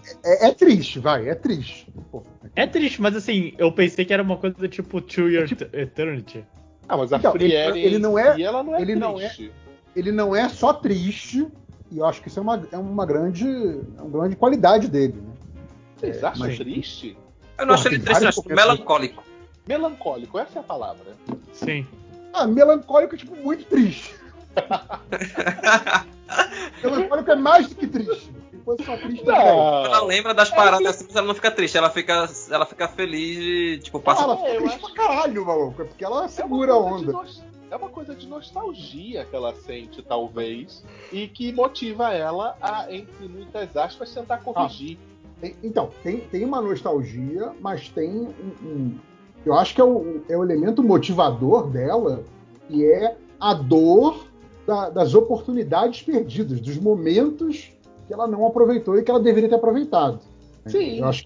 é 0.49 0.53
triste, 0.53 0.99
vai, 1.01 1.29
é 1.29 1.35
triste. 1.35 1.89
Pô, 2.11 2.23
É 2.55 2.67
triste, 2.67 3.01
mas 3.01 3.17
assim, 3.17 3.55
eu 3.57 3.73
pensei 3.73 4.05
que 4.05 4.13
era 4.13 4.23
uma 4.23 4.37
coisa 4.37 4.69
tipo 4.69 5.01
Two 5.01 5.31
Year 5.31 5.45
É 5.45 5.47
tipo- 5.47 5.65
Eternity. 5.77 6.45
Ah, 6.87 6.97
mas 6.99 7.11
a 7.13 7.17
Então, 7.17 7.33
ele- 7.35 7.45
Frieren 7.49 7.83
ele 7.83 7.99
não 7.99 8.19
é- 8.19 8.39
ela 8.41 8.63
não 8.63 8.77
é 8.77 8.83
ele 8.83 8.95
não 8.95 9.15
triste. 9.15 9.51
ele 9.97 10.13
não 10.13 10.37
é 10.37 10.47
só 10.51 10.75
triste, 10.75 11.47
e 11.91 11.97
eu 11.99 12.05
acho 12.05 12.21
que 12.21 12.29
isso 12.29 12.39
é 12.39 12.43
uma, 12.43 12.63
é 12.71 12.77
uma 12.77 13.07
grande, 13.07 13.47
é 13.47 14.03
uma 14.03 14.11
grande 14.11 14.37
qualidade 14.37 14.89
dele. 14.89 15.15
Né? 15.15 15.33
Vocês 15.97 16.23
acham 16.23 16.47
mas- 16.47 16.59
triste? 16.59 17.17
Eu 17.57 17.65
não 17.67 17.75
Porra, 17.75 17.87
achei 17.87 17.93
ele 17.97 18.05
triste, 18.05 18.27
acho 18.27 18.43
melancólico. 18.49 19.23
Melancólico, 19.73 20.39
essa 20.39 20.59
é 20.59 20.61
a 20.61 20.63
palavra. 20.63 21.17
Sim. 21.55 21.87
Ah, 22.35 22.47
melancólico 22.47 23.15
é 23.15 23.19
tipo 23.19 23.35
muito 23.37 23.65
triste. 23.65 24.15
melancólico 26.83 27.31
é 27.31 27.37
mais 27.37 27.69
do 27.69 27.75
que 27.75 27.87
triste. 27.87 28.33
Triste, 29.03 29.25
bem. 29.25 29.35
Ela 29.35 30.05
lembra 30.05 30.33
das 30.35 30.51
paradas 30.51 30.87
assim, 30.87 31.05
mas 31.09 31.17
ela 31.17 31.27
não 31.27 31.35
fica 31.35 31.51
triste, 31.51 31.77
ela 31.77 31.91
fica, 31.91 32.29
ela 32.51 32.65
fica 32.67 32.87
feliz 32.87 33.37
de, 33.39 33.79
tipo, 33.83 33.99
Ah, 33.99 34.03
passa 34.03 34.23
ela 34.23 34.35
É, 34.35 34.37
fica 34.37 34.57
triste 34.59 34.75
acho- 34.85 34.95
pra 34.95 35.05
caralho, 35.07 35.47
maluco. 35.47 35.83
É 35.83 35.85
porque 35.87 36.05
ela 36.05 36.25
é 36.27 36.29
segura 36.29 36.73
a 36.73 36.77
coisa 36.79 36.99
de 36.99 37.03
onda. 37.11 37.13
nos- 37.13 37.43
É 37.71 37.77
uma 37.77 37.89
coisa 37.89 38.15
de 38.15 38.29
nostalgia 38.29 39.25
que 39.25 39.35
ela 39.35 39.55
sente, 39.55 40.03
talvez, 40.03 40.85
e 41.11 41.27
que 41.27 41.51
motiva 41.53 42.13
ela 42.13 42.55
a, 42.61 42.93
entre 42.93 43.27
muitas 43.27 43.75
aspas, 43.75 44.13
tentar 44.13 44.39
corrigir. 44.39 44.99
Tem- 45.41 45.57
Então, 45.65 45.91
tem, 46.03 46.21
tem 46.21 46.45
uma 46.45 46.61
nostalgia, 46.61 47.51
mas 47.61 47.89
tem 47.89 48.11
um. 48.11 48.35
um- 48.63 48.99
eu 49.45 49.55
acho 49.55 49.75
que 49.75 49.81
é 49.81 49.85
o, 49.85 50.23
é 50.29 50.37
o 50.37 50.43
elemento 50.45 50.83
motivador 50.83 51.69
dela, 51.69 52.23
que 52.69 52.85
é 52.91 53.17
a 53.41 53.55
dor 53.55 54.27
da- 54.67 54.91
das 54.91 55.15
oportunidades 55.15 56.03
perdidas, 56.03 56.61
dos 56.61 56.77
momentos 56.79 57.73
que 58.07 58.13
ela 58.15 58.27
não 58.27 58.47
aproveitou 58.47 58.99
e 58.99 59.03
que 59.03 59.11
ela 59.11 59.21
deveria 59.21 59.49
ter 59.49 59.55
aproveitado. 59.57 60.21
Sim. 60.67 60.99
Eu 61.01 61.07
acho, 61.07 61.25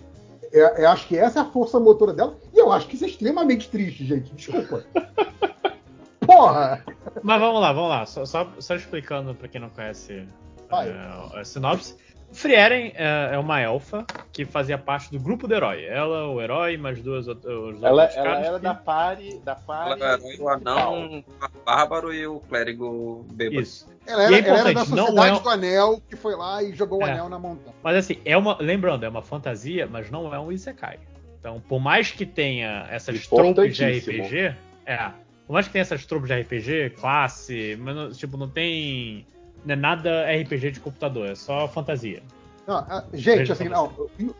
é- 0.52 0.84
eu 0.84 0.88
acho 0.88 1.06
que 1.08 1.16
essa 1.18 1.40
é 1.40 1.42
a 1.42 1.46
força 1.46 1.78
motora 1.78 2.12
dela, 2.14 2.36
e 2.54 2.58
eu 2.58 2.72
acho 2.72 2.86
que 2.88 2.94
isso 2.96 3.04
é 3.04 3.08
extremamente 3.08 3.68
triste, 3.68 4.04
gente. 4.04 4.32
Desculpa. 4.34 4.84
Porra! 6.26 6.84
Mas 7.22 7.40
vamos 7.40 7.60
lá, 7.60 7.72
vamos 7.72 7.90
lá. 7.90 8.06
Só, 8.06 8.24
só, 8.24 8.48
só 8.58 8.74
explicando 8.74 9.34
pra 9.34 9.48
quem 9.48 9.60
não 9.60 9.68
conhece 9.70 10.26
é, 10.72 11.38
a 11.40 11.44
sinopse. 11.44 11.94
Frieren 12.32 12.92
é, 12.94 13.30
é 13.32 13.38
uma 13.38 13.60
elfa 13.60 14.04
que 14.32 14.44
fazia 14.44 14.76
parte 14.76 15.10
do 15.10 15.18
grupo 15.18 15.48
do 15.48 15.54
herói. 15.54 15.84
Ela, 15.84 16.28
o 16.28 16.40
herói, 16.42 16.76
mais 16.76 17.00
duas 17.00 17.26
os 17.26 17.82
Ela, 17.82 18.04
ela 18.04 18.38
era 18.44 18.56
que- 18.58 18.62
da 18.64 18.74
pare, 18.74 19.38
da 19.44 19.52
Ela 19.52 19.60
pare 19.96 20.02
era 20.02 20.42
o 20.42 20.48
anão, 20.48 21.24
o 21.30 21.64
bárbaro 21.64 22.12
e 22.12 22.26
o 22.26 22.40
clérigo 22.40 23.24
bêbado. 23.30 23.62
Isso. 23.62 23.88
Ela 24.06 24.22
E 24.30 24.34
era, 24.34 24.46
é 24.46 24.48
ela 24.50 24.58
era 24.60 24.72
da 24.74 24.80
não 24.84 24.86
Sociedade 25.06 25.38
é- 25.38 25.42
do 25.42 25.48
Anel, 25.48 26.02
que 26.08 26.16
foi 26.16 26.36
lá 26.36 26.62
e 26.62 26.72
jogou 26.74 27.00
o 27.00 27.06
É. 27.06 27.10
anel 27.12 27.28
na 27.28 27.38
montanha. 27.38 27.74
Mas 27.82 27.96
assim, 27.96 28.18
é 28.24 28.36
uma. 28.36 28.56
Lembrando, 28.60 29.04
é 29.04 29.08
uma 29.08 29.22
fantasia, 29.22 29.86
mas 29.90 30.10
não 30.10 30.32
é 30.34 30.38
um 30.38 30.52
Isekai. 30.52 30.98
Então, 31.40 31.60
por 31.60 31.80
mais 31.80 32.10
que 32.10 32.26
tenha 32.26 32.86
essas 32.90 33.26
tropes 33.26 33.76
de. 33.76 33.84
RPG. 33.84 34.54
É. 34.84 35.10
Por 35.46 35.52
mais 35.52 35.66
que 35.66 35.72
tenha 35.72 35.82
essas 35.82 36.04
tropes 36.04 36.28
de 36.28 36.34
RPG, 36.34 36.90
classe, 36.90 37.76
mas 37.80 37.94
não- 37.96 38.10
tipo, 38.10 38.36
não 38.36 38.48
tem. 38.48 39.24
Não 39.66 39.72
é 39.72 39.76
nada 39.76 40.24
RPG 40.30 40.70
de 40.70 40.80
computador, 40.80 41.28
é 41.28 41.34
só 41.34 41.66
fantasia. 41.68 42.22
Não, 42.66 42.76
ah, 42.76 43.04
gente, 43.12 43.50
assim, 43.52 43.68
não, 43.68 43.86
o, 44.18 44.34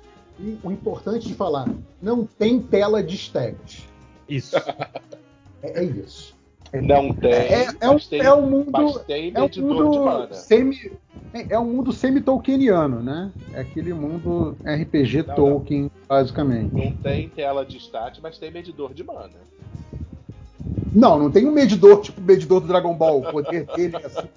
o- 0.65 0.73
importante 0.73 1.27
de 1.29 1.35
falar, 1.35 1.69
não 2.01 2.25
tem 2.25 2.61
tela 2.61 3.03
de 3.03 3.17
stats. 3.17 3.85
Isso. 4.29 4.57
É, 5.63 5.81
é 5.81 5.85
isso. 5.85 6.37
Não 6.83 7.13
tem, 7.15 7.33
É, 7.33 7.67
é, 7.81 7.89
um, 7.91 7.99
tem, 7.99 8.21
é 8.21 8.33
um 8.35 8.49
mundo. 8.49 8.71
mas 8.71 8.99
tem 9.05 9.33
É 9.35 9.39
um 9.41 9.43
medidor 9.45 9.51
de 9.51 9.83
mundo 9.83 10.05
mana. 10.05 10.35
semi. 10.35 10.93
É 11.33 11.55
é 11.55 11.59
um 11.59 11.65
mundo 11.65 11.93
semi-tolkieniano, 11.93 13.03
né? 13.03 13.33
É 13.55 13.61
aquele 13.63 13.95
mundo 13.95 14.57
RPG 14.65 15.23
Não, 15.23 15.29
não. 15.29 15.35
Tolkien, 15.35 15.91
basicamente. 16.07 16.73
Não 16.75 16.93
tem 16.93 17.29
tela 17.31 17.65
de 17.65 17.79
stat, 17.79 18.21
mas 18.23 18.39
tem 18.39 18.51
medidor 18.51 18.93
de 18.93 19.03
mana. 19.03 19.31
Não, 20.97 21.19
não 21.19 21.31
tem 21.31 21.47
um 21.47 21.53
medidor, 21.53 22.01
tipo 22.01 22.19
o 22.19 22.25
medidor 22.25 22.59
do 22.61 22.69
Dragon 22.69 22.95
Ball, 22.95 23.21
o 23.21 23.31
poder 23.31 23.67
dele 23.67 23.97
é 23.97 24.07
assim. 24.07 24.29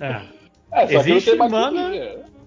É. 0.00 0.22
É, 0.72 0.94
Existe 0.96 1.36
mana-. 1.36 1.92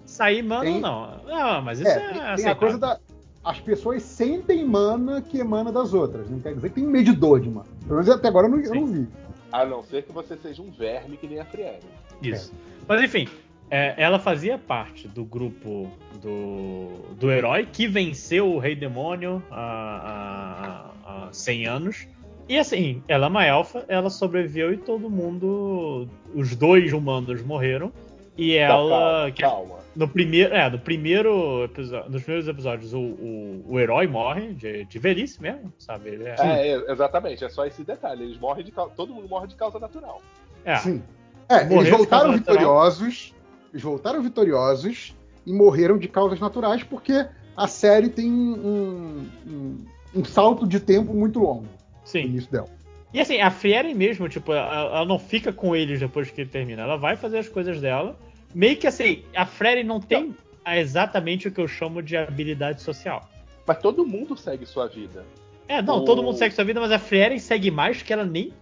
Sair 0.04 0.42
mana 0.42 0.60
Tem- 0.60 0.80
não. 0.80 1.16
Não, 1.24 1.62
mas 1.62 1.80
isso 1.80 1.88
É, 1.88 1.94
é, 1.94 2.12
tem, 2.12 2.36
tem 2.36 2.46
a 2.48 2.54
coisa 2.54 2.76
da. 2.76 2.98
As 3.42 3.58
pessoas 3.58 4.02
sentem 4.02 4.66
mana 4.66 5.22
que 5.22 5.38
emana 5.38 5.72
das 5.72 5.94
outras. 5.94 6.28
Não 6.28 6.40
quer 6.40 6.54
dizer 6.54 6.68
que 6.68 6.74
tem 6.74 6.86
um 6.86 6.90
medidor 6.90 7.40
de 7.40 7.48
mana. 7.48 7.66
Pelo 7.86 7.94
menos 7.94 8.10
até 8.10 8.28
agora 8.28 8.48
eu 8.48 8.50
não, 8.50 8.58
eu 8.58 8.74
não 8.74 8.86
vi. 8.86 9.08
A 9.50 9.64
não 9.64 9.82
ser 9.82 10.02
que 10.02 10.12
você 10.12 10.36
seja 10.36 10.60
um 10.60 10.70
verme 10.70 11.16
que 11.16 11.26
nem 11.26 11.40
a 11.40 11.44
Friere. 11.44 11.80
Isso. 12.20 12.52
Mas 12.86 13.00
enfim, 13.02 13.28
é, 13.70 13.94
ela 13.96 14.18
fazia 14.18 14.58
parte 14.58 15.08
do 15.08 15.24
grupo 15.24 15.90
do, 16.20 17.14
do 17.18 17.30
herói 17.30 17.66
que 17.70 17.86
venceu 17.88 18.52
o 18.52 18.58
Rei 18.58 18.76
Demônio 18.76 19.42
há, 19.50 20.92
há, 21.04 21.26
há 21.28 21.32
100 21.32 21.66
anos. 21.66 22.08
E 22.48 22.58
assim, 22.58 23.02
ela 23.08 23.26
é 23.26 23.28
uma 23.28 23.44
elfa, 23.44 23.84
ela 23.88 24.08
sobreviveu 24.10 24.72
e 24.72 24.76
todo 24.76 25.10
mundo. 25.10 26.08
Os 26.34 26.54
dois 26.54 26.92
humanos 26.92 27.42
morreram. 27.42 27.92
E 28.38 28.54
Tá, 28.54 28.60
ela. 28.60 28.90
calma, 28.90 29.30
que- 29.32 29.42
calma. 29.42 29.74
no 29.96 30.06
primeiro. 30.08 30.54
É, 30.54 30.70
no 30.70 30.78
primeiro 30.78 31.64
episódio. 31.64 32.10
Nos 32.10 32.22
primeiros 32.22 32.46
episódios, 32.48 32.92
o, 32.94 33.00
o, 33.00 33.64
o 33.68 33.80
herói 33.80 34.06
morre 34.06 34.52
de, 34.52 34.84
de 34.84 34.98
velhice 34.98 35.40
mesmo, 35.42 35.72
sabe? 35.78 36.10
Ele 36.10 36.24
é, 36.24 36.36
É, 36.38 36.68
é, 36.68 36.92
exatamente, 36.92 37.44
é 37.44 37.48
só 37.48 37.64
esse 37.66 37.82
detalhe. 37.82 38.24
Eles 38.24 38.38
morrem 38.38 38.64
de 38.64 38.72
todo 38.94 39.12
mundo 39.14 39.28
morre 39.28 39.46
de 39.48 39.54
causa 39.56 39.78
natural. 39.78 40.20
é. 40.64 40.76
Sim. 40.76 41.02
É, 41.48 41.62
eles 41.72 41.88
voltaram 41.88 42.32
natural. 42.32 42.36
vitoriosos. 42.56 43.34
Eles 43.72 43.82
voltaram 43.82 44.20
vitoriosos 44.22 45.14
e 45.46 45.52
morreram 45.52 45.96
de 45.96 46.08
causas 46.08 46.40
naturais 46.40 46.82
porque 46.82 47.24
a 47.56 47.66
série 47.68 48.08
tem 48.08 48.30
um, 48.30 49.26
um, 49.46 49.84
um 50.16 50.24
salto 50.24 50.66
de 50.66 50.80
tempo 50.80 51.14
muito 51.14 51.38
longo 51.38 51.66
no 52.06 52.10
Sim. 52.10 52.20
início 52.28 52.50
dela. 52.50 52.68
E 53.12 53.20
assim, 53.20 53.40
a 53.40 53.50
Frieren 53.50 53.94
mesmo, 53.94 54.28
tipo, 54.28 54.52
ela, 54.52 54.96
ela 54.96 55.04
não 55.04 55.18
fica 55.18 55.52
com 55.52 55.74
eles 55.74 55.98
depois 56.00 56.30
que 56.30 56.44
termina. 56.44 56.82
Ela 56.82 56.96
vai 56.96 57.16
fazer 57.16 57.38
as 57.38 57.48
coisas 57.48 57.80
dela. 57.80 58.16
Meio 58.54 58.76
que 58.76 58.86
assim, 58.86 59.22
a 59.34 59.46
Frieren 59.46 59.84
não 59.84 60.00
tem 60.00 60.34
exatamente 60.66 61.48
o 61.48 61.52
que 61.52 61.60
eu 61.60 61.68
chamo 61.68 62.02
de 62.02 62.16
habilidade 62.16 62.82
social. 62.82 63.28
Mas 63.66 63.78
todo 63.78 64.06
mundo 64.06 64.36
segue 64.36 64.66
sua 64.66 64.86
vida. 64.88 65.24
É, 65.68 65.80
não, 65.82 65.98
O- 65.98 66.04
todo 66.04 66.22
mundo 66.22 66.36
segue 66.36 66.54
sua 66.54 66.64
vida, 66.64 66.80
mas 66.80 66.92
a 66.92 66.98
Frieren 66.98 67.38
segue 67.38 67.70
mais 67.70 68.02
que 68.02 68.12
ela 68.12 68.24
nem, 68.24 68.52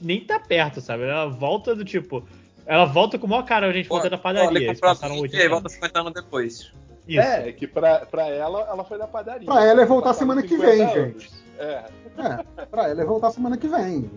nem 0.00 0.20
tá 0.20 0.38
perto, 0.38 0.80
sabe? 0.80 1.04
Ela 1.04 1.26
volta 1.28 1.74
do 1.74 1.84
tipo. 1.84 2.26
Ela 2.66 2.84
volta 2.84 3.18
com 3.18 3.26
o 3.26 3.30
maior 3.30 3.44
cara, 3.44 3.66
a 3.68 3.72
gente 3.72 3.88
volta 3.88 4.10
da 4.10 4.18
padaria. 4.18 4.58
Eles 4.68 4.80
passaram 4.80 5.14
a 5.14 5.18
80 5.20 5.36
e 5.36 5.42
aí 5.42 5.48
volta 5.48 5.62
anos. 5.68 5.72
50 5.72 6.00
anos 6.00 6.12
depois. 6.12 6.72
Isso. 7.08 7.20
É, 7.20 7.52
que 7.52 7.66
pra, 7.68 8.00
pra 8.06 8.28
ela, 8.28 8.62
ela 8.68 8.84
foi 8.84 8.98
na 8.98 9.06
padaria. 9.06 9.46
Pra 9.46 9.64
ela 9.64 9.80
é 9.82 9.86
voltar 9.86 10.12
semana 10.12 10.42
que 10.42 10.48
50 10.48 10.70
vem, 10.72 10.82
anos. 10.82 11.22
gente. 11.22 11.45
É. 11.58 11.84
É, 12.18 12.64
pra 12.66 12.88
ela 12.88 13.02
é 13.02 13.04
voltar 13.04 13.30
semana 13.30 13.56
que 13.56 13.68
vem. 13.68 14.10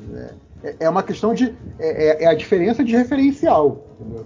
É, 0.64 0.76
é 0.82 0.90
uma 0.90 1.04
questão 1.04 1.34
de. 1.34 1.56
É, 1.80 2.08
é- 2.08 2.24
é 2.24 2.28
a 2.28 2.34
diferença 2.34 2.84
de 2.84 2.96
referencial. 2.96 3.86
Entendeu? 4.00 4.26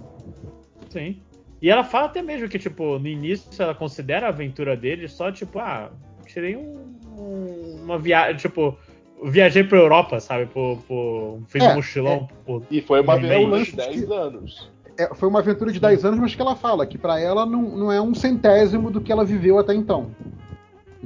Sim. 0.90 1.20
E 1.62 1.70
ela 1.70 1.82
fala 1.84 2.06
até 2.06 2.20
mesmo 2.22 2.48
que, 2.48 2.58
tipo, 2.58 2.98
no 2.98 3.06
início 3.08 3.48
ela 3.62 3.74
considera 3.74 4.26
a 4.26 4.28
aventura 4.28 4.76
dele 4.76 5.08
só, 5.08 5.32
tipo, 5.32 5.58
ah, 5.58 5.90
tirei 6.26 6.56
um- 6.56 6.94
um- 7.18 7.80
uma 7.84 7.98
viagem, 7.98 8.36
tipo, 8.36 8.76
viajei 9.24 9.64
pra 9.64 9.78
Europa, 9.78 10.20
sabe? 10.20 10.46
Por, 10.46 10.78
por, 10.86 11.38
fiz 11.48 11.62
É, 11.64 11.72
um 11.72 11.76
mochilão. 11.76 12.28
por- 12.44 12.62
E 12.70 12.80
foi 12.82 13.00
uma 13.00 13.14
É, 13.14 13.16
aventura 13.16 13.38
de 13.38 13.46
lance 13.46 13.70
de 13.70 13.76
10 13.76 14.04
que- 14.04 14.12
anos. 14.12 14.70
É, 14.98 15.12
foi 15.14 15.28
uma 15.28 15.38
aventura 15.40 15.72
de 15.72 15.80
10 15.80 16.04
anos, 16.04 16.20
mas 16.20 16.34
que 16.34 16.40
ela 16.42 16.54
fala 16.54 16.86
que 16.86 16.96
pra 16.98 17.18
ela 17.18 17.44
não, 17.46 17.62
não 17.62 17.90
é 17.92 18.00
um 18.00 18.14
centésimo 18.14 18.90
do 18.90 19.00
que 19.00 19.10
ela 19.10 19.24
viveu 19.24 19.58
até 19.58 19.74
então. 19.74 20.10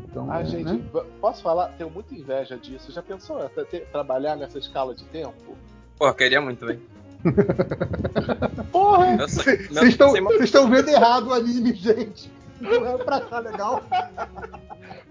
Então, 0.05 0.31
Ah, 0.31 0.41
é, 0.41 0.45
gente, 0.45 0.65
né? 0.73 0.81
posso 1.21 1.43
falar? 1.43 1.69
Tenho 1.77 1.91
muita 1.91 2.15
inveja 2.15 2.57
disso. 2.57 2.93
Já 2.93 3.03
pensou 3.03 3.41
até 3.43 3.65
ter- 3.65 3.87
trabalhar 3.87 4.37
nessa 4.37 4.59
escala 4.59 4.95
de 4.95 5.05
tempo? 5.05 5.57
Pô, 5.99 6.13
queria 6.15 6.41
muito, 6.41 6.65
velho. 6.67 6.81
Porra! 8.71 9.17
Vocês 9.19 9.71
estão 9.83 10.15
estão 10.41 10.69
vendo 10.71 10.89
errado 10.89 11.29
o 11.29 11.33
anime, 11.35 11.73
gente. 11.75 12.31
Não 12.61 12.87
é 12.87 12.99
pra 12.99 13.17
achar 13.17 13.41
legal. 13.41 13.83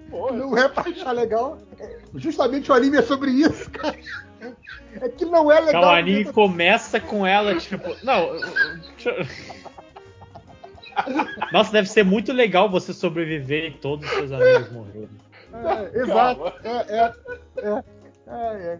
Pô, 0.09 0.31
Não 0.31 0.57
é 0.57 0.67
pra 0.69 0.83
achar 0.89 1.11
legal. 1.11 1.57
Justamente 2.15 2.71
o 2.71 2.73
anime 2.73 2.97
é 2.97 3.01
sobre 3.01 3.31
isso, 3.31 3.69
cara. 3.71 3.97
É 5.01 5.09
que 5.09 5.25
não 5.25 5.51
é 5.51 5.59
legal. 5.59 5.81
Então, 5.81 5.91
o 5.91 5.95
anime 5.95 6.25
começa 6.31 6.99
com 6.99 7.25
ela, 7.27 7.55
tipo. 7.55 7.95
Não. 8.03 8.29
Nossa, 11.51 11.71
deve 11.71 11.89
ser 11.89 12.03
muito 12.03 12.31
legal 12.33 12.69
você 12.69 12.93
sobreviver 12.93 13.65
e 13.65 13.71
todos 13.71 14.07
os 14.09 14.15
seus 14.15 14.31
amigos 14.31 14.71
morrerem. 14.71 15.09
É, 15.53 15.99
exato. 15.99 16.53
É, 16.63 16.69
é, 16.97 17.13
é, 17.57 17.83
é, 18.27 18.79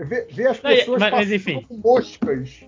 é. 0.00 0.04
Ver, 0.04 0.26
ver 0.32 0.46
as 0.48 0.60
Não, 0.62 0.70
pessoas 0.70 1.00
mas- 1.00 1.10
mas 1.12 1.20
passando 1.20 1.34
enfim. 1.34 1.62
com 1.62 1.76
moscas. 1.76 2.64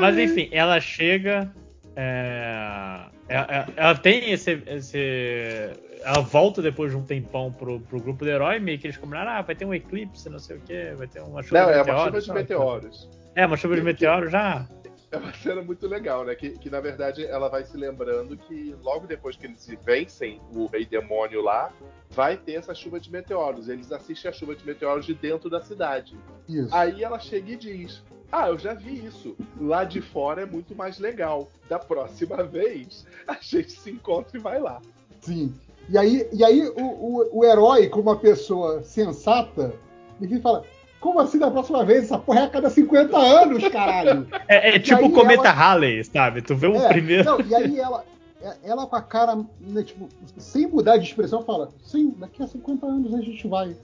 Mas 0.00 0.18
enfim, 0.18 0.48
ela 0.52 0.80
chega. 0.80 1.50
é, 1.96 3.00
ela, 3.28 3.68
ela 3.76 3.94
tem 3.96 4.30
esse, 4.32 4.62
esse- 4.66 5.70
Ela 6.04 6.20
volta 6.20 6.60
depois 6.60 6.90
de 6.90 6.96
um 6.96 7.02
tempão 7.02 7.52
pro, 7.52 7.78
pro 7.80 8.00
grupo 8.00 8.24
do 8.24 8.30
herói, 8.30 8.58
meio 8.58 8.76
que 8.78 8.86
eles 8.88 8.96
combinaram, 8.96 9.30
ah, 9.32 9.40
vai 9.42 9.54
ter 9.54 9.64
um 9.64 9.72
eclipse, 9.72 10.28
não 10.28 10.38
sei 10.40 10.56
o 10.56 10.60
que, 10.60 10.92
vai 10.96 11.06
ter 11.06 11.20
uma 11.20 11.42
chuva 11.42 11.60
Não, 11.60 11.66
de 11.68 11.72
é 11.74 11.78
meteoros. 11.78 12.02
uma 12.02 12.20
chuva 12.20 12.20
de 12.20 12.32
meteoros. 12.32 13.10
É, 13.36 13.46
uma 13.46 13.56
chuva 13.56 13.74
de 13.76 13.82
meteoros 13.82 14.30
já. 14.32 14.66
É 15.12 15.18
uma 15.18 15.32
cena 15.34 15.60
muito 15.60 15.86
legal, 15.86 16.24
né? 16.24 16.34
Que, 16.34 16.50
que 16.58 16.70
na 16.70 16.80
verdade 16.80 17.26
ela 17.26 17.46
vai 17.50 17.64
se 17.66 17.76
lembrando 17.76 18.34
que 18.34 18.74
logo 18.82 19.06
depois 19.06 19.36
que 19.36 19.44
eles 19.44 19.68
vencem 19.84 20.40
o 20.54 20.64
Rei 20.64 20.86
Demônio 20.86 21.42
lá, 21.42 21.70
vai 22.08 22.34
ter 22.34 22.54
essa 22.54 22.74
chuva 22.74 22.98
de 22.98 23.12
meteoros. 23.12 23.68
Eles 23.68 23.92
assistem 23.92 24.30
a 24.30 24.32
chuva 24.32 24.56
de 24.56 24.64
meteoros 24.64 25.04
de 25.04 25.12
dentro 25.12 25.50
da 25.50 25.60
cidade. 25.60 26.16
Isso. 26.48 26.74
Aí 26.74 27.04
ela 27.04 27.18
chega 27.18 27.52
e 27.52 27.56
diz: 27.56 28.02
Ah, 28.32 28.48
eu 28.48 28.58
já 28.58 28.72
vi 28.72 29.04
isso. 29.04 29.36
Lá 29.60 29.84
de 29.84 30.00
fora 30.00 30.42
é 30.42 30.46
muito 30.46 30.74
mais 30.74 30.98
legal. 30.98 31.50
Da 31.68 31.78
próxima 31.78 32.42
vez, 32.48 33.06
a 33.28 33.36
gente 33.38 33.72
se 33.72 33.90
encontra 33.90 34.38
e 34.38 34.40
vai 34.40 34.58
lá. 34.58 34.80
Sim. 35.20 35.54
E 35.90 35.98
aí, 35.98 36.26
e 36.32 36.42
aí 36.42 36.68
o, 36.68 36.80
o, 36.80 37.40
o 37.40 37.44
herói, 37.44 37.86
como 37.90 38.08
uma 38.08 38.18
pessoa 38.18 38.82
sensata, 38.82 39.74
ele 40.22 40.40
fala: 40.40 40.64
Como 41.02 41.18
assim 41.18 41.36
da 41.36 41.50
próxima 41.50 41.84
vez? 41.84 42.04
Essa 42.04 42.16
porra 42.16 42.40
é 42.40 42.44
a 42.44 42.48
cada 42.48 42.70
50 42.70 43.18
anos, 43.18 43.66
caralho. 43.68 44.24
É, 44.46 44.76
é 44.76 44.78
tipo 44.78 45.04
o 45.04 45.10
cometa 45.10 45.48
ela- 45.48 45.50
Halley, 45.50 46.04
sabe? 46.04 46.40
Tu 46.42 46.54
vê 46.54 46.68
o 46.68 46.76
É, 46.76 46.88
primeiro. 46.88 47.24
Não, 47.24 47.40
e 47.40 47.52
aí 47.52 47.80
ela, 47.80 48.04
é- 48.40 48.56
ela 48.62 48.86
com 48.86 48.94
a 48.94 49.02
cara, 49.02 49.36
né, 49.60 49.82
tipo, 49.82 50.08
sem 50.38 50.68
mudar 50.68 50.98
de 50.98 51.04
expressão, 51.08 51.42
fala: 51.42 51.70
Sim, 51.82 52.14
daqui 52.16 52.40
a 52.40 52.46
50 52.46 52.86
anos 52.86 53.12
a 53.14 53.20
gente 53.20 53.48
vai. 53.48 53.74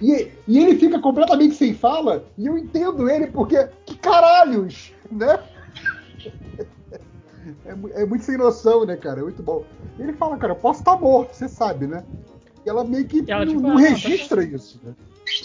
E, 0.00 0.28
e 0.46 0.58
ele 0.58 0.78
fica 0.78 1.00
completamente 1.00 1.56
sem 1.56 1.74
fala, 1.74 2.24
e 2.38 2.46
eu 2.46 2.56
entendo 2.56 3.10
ele, 3.10 3.26
porque 3.26 3.68
que 3.84 3.96
caralhos, 3.96 4.92
né? 5.10 5.40
É, 7.66 8.02
é 8.02 8.06
muito 8.06 8.24
sem 8.24 8.36
noção, 8.36 8.86
né, 8.86 8.96
cara? 8.96 9.18
É 9.18 9.22
muito 9.24 9.42
bom. 9.42 9.64
Ele 9.98 10.12
fala, 10.12 10.36
cara, 10.36 10.52
eu 10.52 10.56
posso 10.56 10.78
estar 10.80 10.96
morto, 10.96 11.34
você 11.34 11.48
sabe, 11.48 11.88
né? 11.88 12.04
E 12.64 12.68
ela 12.70 12.84
meio 12.84 13.04
que 13.06 13.24
Ela, 13.26 13.44
não, 13.44 13.52
tipo, 13.52 13.62
não 13.62 13.70
ah, 13.72 13.74
tá 13.74 13.80
registra 13.88 14.44
isso, 14.44 14.78
né? 14.84 14.94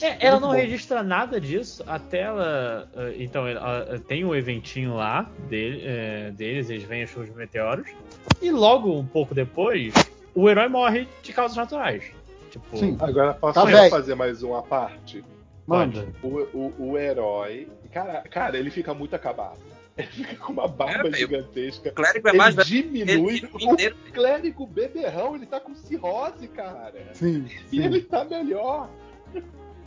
É, 0.02 0.26
ela 0.26 0.40
não 0.40 0.50
bom. 0.50 0.54
registra 0.56 1.02
nada 1.04 1.40
disso 1.40 1.84
até 1.88 2.22
ela. 2.22 2.90
eh, 2.96 3.16
Então, 3.20 3.48
ela 3.48 4.00
tem 4.08 4.24
um 4.26 4.34
eventinho 4.36 4.96
lá 4.96 5.30
dele, 5.50 5.82
eh, 5.86 6.32
deles, 6.32 6.70
eles 6.70 6.84
vêm 6.84 7.06
de 7.06 7.32
meteoros. 7.32 7.88
E 8.42 8.52
logo, 8.52 8.98
um 8.98 9.06
pouco 9.06 9.34
depois, 9.34 9.94
o 10.34 10.50
herói 10.50 10.68
morre 10.68 11.08
de 11.22 11.32
causas 11.34 11.58
naturais. 11.58 12.04
Tipo, 12.52 12.78
Sim. 12.78 12.98
Agora 13.00 13.34
posso 13.34 13.54
Tá 13.54 13.90
fazer 13.90 14.16
mais 14.16 14.42
uma 14.44 14.62
parte? 14.64 15.24
Manda. 15.68 16.08
O, 16.22 16.28
o, 16.54 16.74
o 16.92 16.98
herói. 16.98 17.68
Cara, 17.92 18.22
cara, 18.22 18.58
ele 18.58 18.70
fica 18.70 18.94
muito 18.94 19.16
acabado. 19.16 19.60
Ele 19.98 20.08
fica 20.08 20.36
com 20.36 20.52
uma 20.52 20.68
barba 20.68 21.08
É, 21.08 21.14
gigantesca. 21.14 21.88
O 21.88 21.94
clérigo 21.94 22.28
é 22.28 22.32
Ele 22.32 22.38
mais 22.38 22.54
velho. 22.54 22.68
diminui. 22.68 23.38
ele- 23.38 23.50
inteiro. 23.66 23.96
O 24.10 24.12
clérigo 24.12 24.68
beberrão, 24.68 25.36
ele 25.38 25.46
tá 25.46 25.58
com 25.58 25.74
cirrose, 25.74 26.50
cara. 26.50 26.94
Sim, 27.14 27.46
E 27.72 27.78
sim. 27.78 27.82
ele 27.82 28.02
tá 28.02 28.26
melhor. 28.26 28.90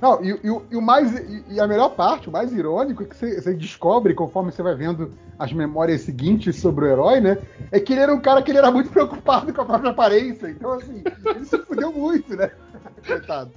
Não, 0.01 0.23
e, 0.25 0.31
e 0.31 0.61
e 0.71 0.77
o 0.77 0.81
mais. 0.81 1.13
E, 1.19 1.45
e 1.55 1.61
a 1.61 1.67
melhor 1.67 1.91
parte, 1.97 2.29
o 2.29 2.33
mais 2.33 2.53
irônico, 2.53 3.03
é 3.03 3.07
que 3.07 3.17
você, 3.17 3.53
descobre, 3.55 4.15
conforme 4.15 4.53
você 4.53 4.63
vai 4.63 4.75
vendo 4.75 5.13
as 5.39 5.53
memórias 5.53 6.03
seguintes 6.03 6.57
sobre 6.61 6.85
o 6.85 6.89
herói, 6.89 7.21
né? 7.21 7.39
É 7.73 7.81
que 7.81 7.93
ele 7.93 8.03
era 8.03 8.15
um 8.15 8.21
cara 8.21 8.41
que 8.43 8.51
ele 8.51 8.59
era 8.59 8.71
muito 8.71 8.91
preocupado 8.91 9.53
com 9.53 9.61
a 9.61 9.65
própria 9.65 9.91
aparência. 9.91 10.49
Então, 10.49 10.73
assim, 10.73 11.03
ele 11.27 11.45
se 11.45 11.59
fudeu 11.59 11.93
muito, 11.93 12.37
né? 12.37 12.51
Coitado. 13.07 13.51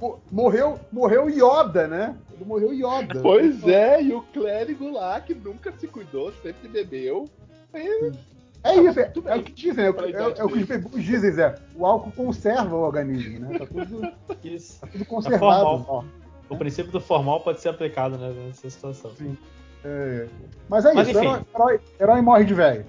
Mo- 0.00 0.18
Morreu, 0.30 0.78
morreu 0.92 1.30
Yoda, 1.30 1.86
né? 1.88 2.16
Ele 2.34 2.44
morreu 2.44 2.72
Yoda. 2.72 3.20
Pois 3.22 3.66
é, 3.66 4.02
e 4.02 4.12
o 4.12 4.20
clérigo 4.20 4.90
lá, 4.90 5.20
que 5.20 5.34
nunca 5.34 5.72
se 5.78 5.86
cuidou, 5.86 6.32
sempre 6.42 6.68
bebeu. 6.68 7.28
É 8.64 8.76
isso, 8.76 9.00
é, 9.00 9.12
é 9.26 9.36
o 9.36 9.42
que 9.42 9.52
dizem, 9.52 9.84
é, 9.86 9.90
o- 9.90 10.00
é- 10.04 10.10
é 10.38 10.44
o 10.44 10.48
que 10.48 10.58
os 10.60 10.64
bebês 10.66 11.04
dizem, 11.04 11.32
Zé. 11.32 11.54
O 11.74 11.84
álcool 11.84 12.12
conserva 12.12 12.74
o 12.76 12.80
organismo, 12.82 13.40
né? 13.40 13.58
Tá 13.58 13.66
tudo, 13.66 14.12
isso. 14.44 14.80
tá 14.80 14.86
tudo 14.86 15.02
É 15.02 15.04
conservado. 15.04 15.64
formal. 15.64 16.04
O 16.48 16.56
princípio 16.56 16.92
do 16.92 17.00
formal 17.00 17.40
pode 17.40 17.60
ser 17.60 17.70
aplicado 17.70 18.16
né, 18.18 18.30
nessa 18.46 18.68
situação. 18.70 19.10
É. 19.84 20.26
Mas 20.68 20.84
é 20.84 20.92
Mas, 20.94 21.08
isso, 21.08 21.18
enfim. 21.18 21.44
herói, 21.54 21.80
herói, 21.98 22.20
morre 22.20 22.44
de 22.44 22.54
velho. 22.54 22.84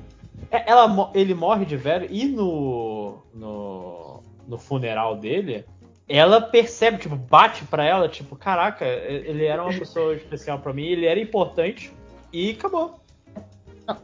É, 0.51 0.69
Ela, 0.69 1.09
ele 1.15 1.33
morre 1.33 1.65
de 1.65 1.75
velho 1.77 2.07
e 2.11 2.25
no, 2.25 3.17
no, 3.33 4.21
no 4.47 4.57
funeral 4.59 5.15
dele, 5.15 5.65
ela 6.07 6.39
percebe, 6.41 6.97
tipo, 6.97 7.15
bate 7.15 7.63
pra 7.65 7.83
ela, 7.83 8.07
tipo, 8.09 8.35
caraca, 8.35 8.85
ele 8.85 9.45
era 9.45 9.63
uma 9.63 9.73
pessoa 9.73 10.13
especial 10.13 10.59
pra 10.59 10.73
mim, 10.73 10.85
ele 10.85 11.05
era 11.07 11.19
importante 11.19 11.91
e 12.31 12.51
acabou. 12.51 12.99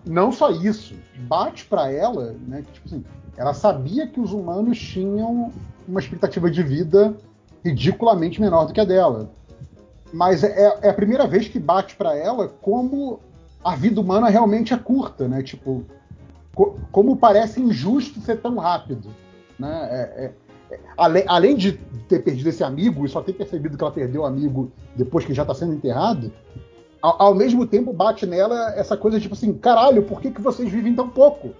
Não 0.05 0.31
só 0.31 0.51
isso, 0.51 0.93
bate 1.27 1.65
pra 1.65 1.91
ela, 1.91 2.35
né? 2.47 2.63
Que, 2.63 2.71
tipo 2.73 2.87
assim, 2.87 3.03
ela 3.37 3.53
sabia 3.53 4.07
que 4.07 4.19
os 4.19 4.33
humanos 4.33 4.77
tinham 4.77 5.51
uma 5.87 5.99
expectativa 5.99 6.49
de 6.51 6.61
vida 6.61 7.15
ridiculamente 7.63 8.41
menor 8.41 8.65
do 8.65 8.73
que 8.73 8.79
a 8.81 8.85
dela. 8.85 9.29
Mas 10.11 10.43
é, 10.43 10.79
é 10.81 10.89
a 10.89 10.93
primeira 10.93 11.27
vez 11.27 11.47
que 11.47 11.59
bate 11.59 11.95
pra 11.95 12.15
ela 12.15 12.47
como 12.47 13.19
a 13.63 13.75
vida 13.75 14.01
humana 14.01 14.29
realmente 14.29 14.73
é 14.73 14.77
curta, 14.77 15.27
né? 15.27 15.43
Tipo, 15.43 15.85
co- 16.53 16.77
como 16.91 17.15
parece 17.15 17.61
injusto 17.61 18.19
ser 18.21 18.37
tão 18.41 18.57
rápido, 18.57 19.09
né? 19.57 19.87
É- 19.91 20.25
é- 20.25 20.75
é- 20.75 20.79
além, 20.97 21.23
além 21.27 21.55
de 21.55 21.73
ter 22.07 22.19
perdido 22.23 22.49
esse 22.49 22.63
amigo 22.63 23.05
e 23.05 23.09
só 23.09 23.21
ter 23.21 23.33
percebido 23.33 23.77
que 23.77 23.83
ela 23.83 23.93
perdeu 23.93 24.21
o 24.21 24.25
amigo 24.25 24.71
depois 24.95 25.25
que 25.25 25.33
já 25.33 25.43
está 25.43 25.53
sendo 25.53 25.73
enterrado, 25.73 26.31
ao, 27.01 27.21
ao 27.21 27.35
mesmo 27.35 27.65
tempo 27.65 27.93
bate 27.93 28.25
nela 28.25 28.73
essa 28.75 28.95
coisa 28.97 29.19
tipo 29.19 29.33
assim, 29.33 29.53
caralho, 29.53 30.03
por 30.03 30.21
que, 30.21 30.31
que 30.31 30.41
vocês 30.41 30.69
vivem 30.71 30.95
tão 30.95 31.09
pouco? 31.09 31.53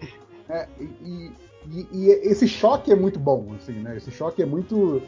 É, 0.50 0.68
e, 0.80 1.32
e- 1.72 1.88
e 1.92 2.10
esse 2.10 2.48
choque 2.48 2.92
é 2.92 2.96
muito 2.96 3.20
bom, 3.20 3.54
assim, 3.56 3.74
né? 3.74 3.96
Esse 3.98 4.10
choque 4.12 4.42
é 4.42 4.46
muito 4.46 5.02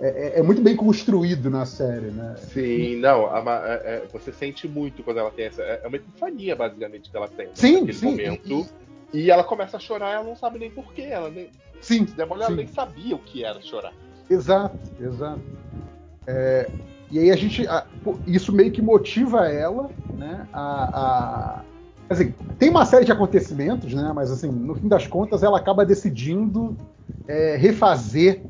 é, 0.00 0.08
é- 0.08 0.38
é 0.40 0.42
muito 0.42 0.60
bem 0.62 0.74
construído 0.76 1.50
na 1.50 1.64
série, 1.66 2.10
né? 2.10 2.34
Sim, 2.38 2.96
não, 2.96 3.26
a 3.26 3.42
ma- 3.42 3.62
é- 3.64 3.82
é, 3.84 4.08
você 4.12 4.32
sente 4.32 4.66
muito 4.66 5.02
quando 5.02 5.18
ela 5.18 5.30
tem 5.30 5.46
essa. 5.46 5.62
É 5.62 5.86
uma 5.86 5.96
epifania, 5.96 6.54
basicamente, 6.56 7.10
que 7.10 7.16
ela 7.16 7.28
tem 7.28 7.48
Sim, 7.54 7.72
naquele 7.80 7.92
sim, 7.92 8.06
momento. 8.06 8.66
E 9.12 9.30
ela 9.30 9.42
começa 9.44 9.76
a 9.76 9.80
chorar, 9.80 10.12
ela 10.14 10.24
não 10.24 10.36
sabe 10.36 10.58
nem 10.58 10.70
porquê. 10.70 11.02
Ela 11.02 11.30
nem, 11.30 11.50
Sim, 11.80 12.06
se 12.06 12.14
der 12.14 12.26
mole, 12.26 12.42
ela 12.42 12.54
nem 12.54 12.66
sabia 12.66 13.14
o 13.16 13.18
que 13.18 13.44
era 13.44 13.60
chorar. 13.60 13.92
Exato, 14.28 14.76
exato. 15.00 15.40
É, 16.26 16.68
e 17.10 17.18
aí 17.18 17.30
a 17.30 17.36
gente. 17.36 17.66
a- 17.66 17.86
isso 18.26 18.52
meio 18.52 18.70
que 18.70 18.82
motiva 18.82 19.48
ela, 19.48 19.90
né? 20.14 20.46
A, 20.52 21.00
a- 21.00 21.64
assim, 22.10 22.34
tem 22.58 22.70
uma 22.70 22.84
série 22.84 23.04
de 23.04 23.12
acontecimentos, 23.12 23.92
né? 23.94 24.12
Mas 24.14 24.30
assim, 24.30 24.50
no 24.50 24.74
fim 24.74 24.88
das 24.88 25.06
contas, 25.06 25.42
ela 25.42 25.58
acaba 25.58 25.84
decidindo 25.86 26.76
é, 27.26 27.56
refazer 27.56 28.44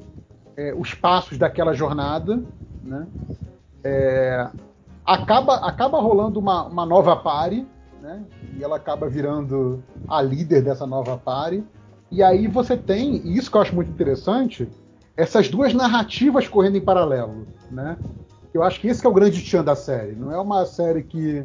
é, 0.56 0.74
os 0.74 0.94
passos 0.94 1.38
daquela 1.38 1.72
jornada, 1.74 2.42
né? 2.82 3.06
É, 3.84 4.48
acaba, 5.04 5.56
acaba 5.56 6.00
rolando 6.00 6.38
uma, 6.40 6.64
uma 6.66 6.84
nova 6.86 7.16
pare, 7.16 7.66
né? 8.02 8.22
E 8.56 8.62
ela 8.62 8.76
acaba 8.76 9.08
virando 9.08 9.82
a 10.06 10.20
líder 10.22 10.62
dessa 10.62 10.86
nova 10.86 11.16
pare. 11.16 11.64
E 12.10 12.22
aí 12.22 12.46
você 12.46 12.76
tem, 12.76 13.16
e 13.16 13.36
isso 13.36 13.50
que 13.50 13.56
eu 13.56 13.60
acho 13.60 13.74
muito 13.74 13.90
interessante, 13.90 14.68
essas 15.16 15.48
duas 15.48 15.74
narrativas 15.74 16.48
correndo 16.48 16.76
em 16.76 16.80
paralelo, 16.80 17.46
né? 17.70 17.98
Eu 18.52 18.62
acho 18.62 18.80
que 18.80 18.88
esse 18.88 19.00
que 19.00 19.06
é 19.06 19.10
o 19.10 19.12
grande 19.12 19.42
tchan 19.42 19.62
da 19.62 19.76
série. 19.76 20.12
Não 20.12 20.32
é 20.32 20.40
uma 20.40 20.64
série 20.64 21.02
que, 21.02 21.44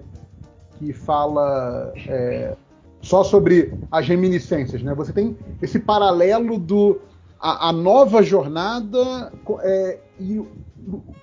que 0.78 0.94
fala 0.94 1.94
é, 2.08 2.56
só 3.02 3.24
sobre 3.24 3.74
as 3.92 4.08
reminiscências, 4.08 4.82
né? 4.82 4.94
Você 4.96 5.12
tem 5.12 5.38
esse 5.62 5.80
paralelo 5.80 6.58
do 6.58 7.02
a, 7.40 7.70
a 7.70 7.74
nova 7.74 8.24
jornada 8.24 9.32
é, 9.62 10.00
e 10.20 10.42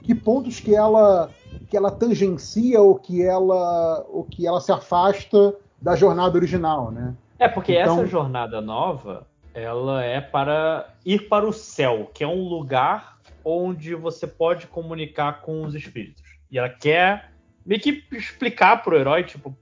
que 0.02 0.15
pontos 0.15 0.60
que 0.60 0.75
ela 0.75 1.31
que 1.68 1.76
ela 1.76 1.91
tangencia 1.91 2.81
ou 2.81 2.97
que 2.97 3.25
ela 3.25 4.05
ou 4.09 4.25
que 4.25 4.47
ela 4.47 4.60
se 4.60 4.70
afasta 4.70 5.55
da 5.81 5.97
jornada 5.97 6.36
original, 6.36 6.91
né? 6.91 7.15
É, 7.39 7.49
porque 7.49 7.73
Então- 7.73 7.94
essa 7.94 8.07
jornada 8.07 8.60
nova, 8.60 9.26
ela 9.55 10.05
é 10.05 10.20
para 10.20 10.89
ir 11.07 11.28
para 11.28 11.47
o 11.49 11.52
céu, 11.52 12.10
que 12.12 12.23
é 12.23 12.26
um 12.26 12.47
lugar 12.47 13.17
onde 13.44 13.94
você 13.94 14.27
pode 14.27 14.67
comunicar 14.67 15.41
com 15.43 15.62
os 15.65 15.75
espíritos. 15.75 16.23
E 16.51 16.59
ela 16.59 16.69
quer 16.69 17.31
meio 17.65 17.81
que 17.81 18.05
explicar 18.12 18.83
pro 18.83 18.97
herói, 18.97 19.25
tipo, 19.25 19.57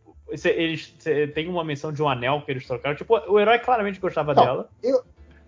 eles 0.45 0.95
tem 1.35 1.49
uma 1.49 1.65
menção 1.65 1.93
de 1.93 2.03
um 2.03 2.09
anel 2.09 2.43
que 2.45 2.51
eles 2.51 2.67
trocaram. 2.67 2.97
Tipo, 2.97 3.19
o 3.31 3.39
herói 3.41 3.59
claramente 3.59 3.99
gostava 4.01 4.35
Não, 4.35 4.45
dela. 4.45 4.69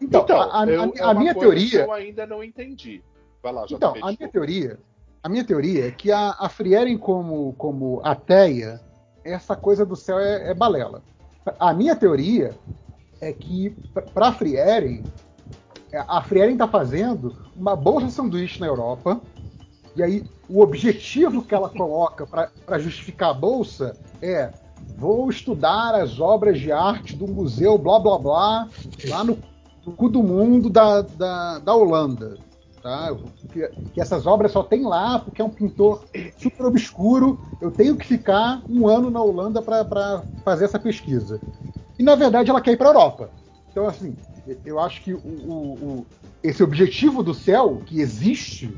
Então, 0.01 0.23
Então, 0.23 0.41
a, 0.41 0.63
a- 0.63 0.67
eu- 0.67 0.83
a- 0.83 0.93
é 0.97 1.03
a 1.03 1.15
minha 1.15 1.35
coisa 1.35 1.51
teoria. 1.55 1.81
eu 1.85 1.93
ainda 1.93 2.27
não 2.27 2.43
entendi. 2.43 3.03
Vai 3.43 3.53
lá, 3.53 3.67
Então, 3.71 3.93
JP, 3.93 4.01
a 4.03 4.13
minha 4.13 4.29
teoria, 4.29 4.79
a 5.23 5.29
minha 5.29 5.45
teoria 5.45 5.87
é 5.89 5.91
que 5.91 6.11
a, 6.11 6.35
a 6.39 6.49
Frieren 6.49 6.97
como, 6.99 7.53
como 7.55 8.01
ateia, 8.05 8.81
essa 9.25 9.55
coisa 9.55 9.85
do 9.85 9.95
céu 9.97 10.19
é, 10.19 10.51
é 10.51 10.55
balela. 10.55 11.03
A 11.59 11.73
minha 11.75 11.95
teoria 11.97 12.55
é 13.21 13.33
que 13.33 13.77
para 14.15 14.29
a 14.29 14.33
Frieren, 14.33 15.05
a 15.97 16.23
Frieren 16.23 16.53
está 16.53 16.69
fazendo 16.69 17.35
uma 17.57 17.75
bolsa 17.75 18.09
sanduíche 18.11 18.61
na 18.61 18.67
Europa, 18.67 19.21
e 19.97 20.03
aí 20.03 20.25
o 20.49 20.61
objetivo 20.61 21.43
que 21.43 21.55
ela 21.55 21.69
coloca 21.69 22.27
para 22.27 22.79
justificar 22.79 23.31
a 23.31 23.35
bolsa 23.35 23.97
é 24.23 24.51
vou 24.97 25.29
estudar 25.31 25.95
as 25.95 26.21
obras 26.21 26.59
de 26.59 26.71
arte 26.71 27.17
do 27.17 27.27
museu 27.27 27.77
blá 27.77 27.99
blá 27.99 28.19
blá 28.19 28.69
lá 29.09 29.25
no, 29.25 29.39
no 29.85 29.93
cu 29.93 30.09
do 30.09 30.23
mundo 30.23 30.71
da, 30.71 31.03
da, 31.03 31.59
da 31.59 31.75
Holanda 31.75 32.39
tá? 32.83 33.15
Que, 33.53 33.69
que 33.93 34.01
essas 34.01 34.27
obras 34.27 34.53
só 34.53 34.63
tem 34.63 34.85
lá 34.85 35.19
porque 35.19 35.41
é 35.41 35.45
um 35.45 35.51
pintor 35.51 36.05
super 36.39 36.67
obscuro. 36.67 37.39
Eu 37.61 37.71
tenho 37.71 37.97
que 37.97 38.07
ficar 38.07 38.63
um 38.69 38.89
ano 38.89 39.11
na 39.11 39.23
Holanda 39.23 39.63
para 39.63 40.23
fazer 40.45 40.65
essa 40.65 40.79
pesquisa. 40.79 41.41
E 41.99 42.03
na 42.03 42.15
verdade 42.15 42.51
ela 42.51 42.61
quer 42.61 42.73
ir 42.73 42.77
para 42.77 42.89
a 42.89 42.91
Europa. 42.93 43.31
Então 43.71 43.87
assim, 43.87 44.17
eu 44.65 44.79
acho 44.81 45.03
que 45.03 45.13
o, 45.13 45.19
o- 45.19 45.73
o- 45.83 46.07
esse 46.43 46.63
objetivo 46.63 47.23
do 47.23 47.35
céu 47.35 47.83
que 47.85 48.01
existe, 48.01 48.75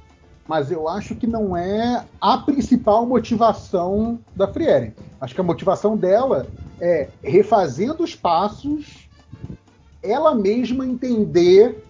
mas 0.48 0.70
eu 0.70 0.88
acho 0.88 1.14
que 1.14 1.26
não 1.26 1.56
é 1.56 2.04
a 2.20 2.38
principal 2.38 3.06
motivação 3.06 4.18
da 4.34 4.48
Frieren. 4.48 4.94
Acho 5.20 5.34
que 5.34 5.40
a 5.40 5.44
motivação 5.44 5.96
dela 5.96 6.48
é 6.80 7.08
refazendo 7.22 8.02
os 8.02 8.14
passos, 8.14 9.08
ela 10.02 10.34
mesma 10.34 10.84
entender 10.84 11.80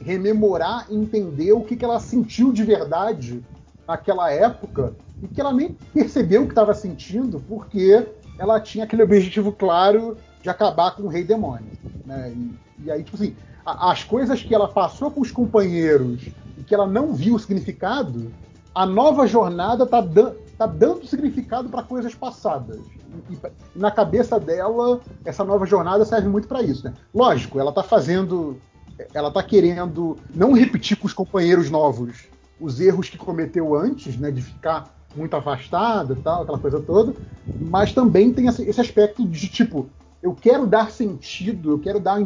rememorar, 0.00 0.86
entender 0.90 1.52
o 1.52 1.60
que, 1.62 1.76
que 1.76 1.84
ela 1.84 2.00
sentiu 2.00 2.52
de 2.52 2.62
verdade 2.64 3.44
naquela 3.86 4.30
época 4.30 4.94
e 5.22 5.28
que 5.28 5.40
ela 5.40 5.52
nem 5.52 5.76
percebeu 5.92 6.42
o 6.42 6.46
que 6.46 6.52
estava 6.52 6.74
sentindo 6.74 7.42
porque 7.48 8.06
ela 8.38 8.60
tinha 8.60 8.84
aquele 8.84 9.02
objetivo 9.02 9.52
claro 9.52 10.16
de 10.42 10.48
acabar 10.48 10.94
com 10.94 11.02
o 11.02 11.08
rei 11.08 11.24
demônio. 11.24 11.70
Né? 12.04 12.32
E, 12.34 12.84
e 12.84 12.90
aí, 12.90 13.02
tipo 13.02 13.16
assim, 13.16 13.34
a- 13.64 13.90
as 13.90 14.04
coisas 14.04 14.42
que 14.42 14.54
ela 14.54 14.68
passou 14.68 15.10
com 15.10 15.20
os 15.20 15.30
companheiros 15.30 16.22
e 16.56 16.62
que 16.62 16.74
ela 16.74 16.86
não 16.86 17.14
viu 17.14 17.34
o 17.34 17.38
significado, 17.38 18.32
a 18.74 18.86
nova 18.86 19.26
jornada 19.26 19.86
tá, 19.86 20.00
dan 20.00 20.32
tá 20.56 20.66
dando 20.66 21.06
significado 21.06 21.68
para 21.68 21.82
coisas 21.82 22.14
passadas. 22.14 22.80
E, 23.30 23.34
e 23.34 23.38
na 23.78 23.90
cabeça 23.90 24.40
dela, 24.40 25.00
essa 25.24 25.44
nova 25.44 25.64
jornada 25.66 26.04
serve 26.04 26.28
muito 26.28 26.48
para 26.48 26.62
isso. 26.62 26.84
Né? 26.84 26.94
Lógico, 27.14 27.60
ela 27.60 27.72
tá 27.72 27.82
fazendo 27.82 28.60
ela 29.14 29.30
tá 29.30 29.42
querendo 29.42 30.16
não 30.34 30.52
repetir 30.52 30.96
com 30.96 31.06
os 31.06 31.12
companheiros 31.12 31.70
novos 31.70 32.26
os 32.60 32.80
erros 32.80 33.08
que 33.08 33.16
cometeu 33.16 33.74
antes, 33.74 34.18
né, 34.18 34.30
de 34.30 34.42
ficar 34.42 34.92
muito 35.14 35.34
afastada 35.36 36.16
tal, 36.22 36.42
aquela 36.42 36.58
coisa 36.58 36.80
toda, 36.80 37.14
mas 37.60 37.92
também 37.92 38.32
tem 38.32 38.48
esse 38.48 38.80
aspecto 38.80 39.24
de 39.24 39.48
tipo, 39.48 39.88
eu 40.22 40.34
quero 40.34 40.66
dar 40.66 40.90
sentido, 40.90 41.72
eu 41.72 41.78
quero 41.78 42.00
dar, 42.00 42.18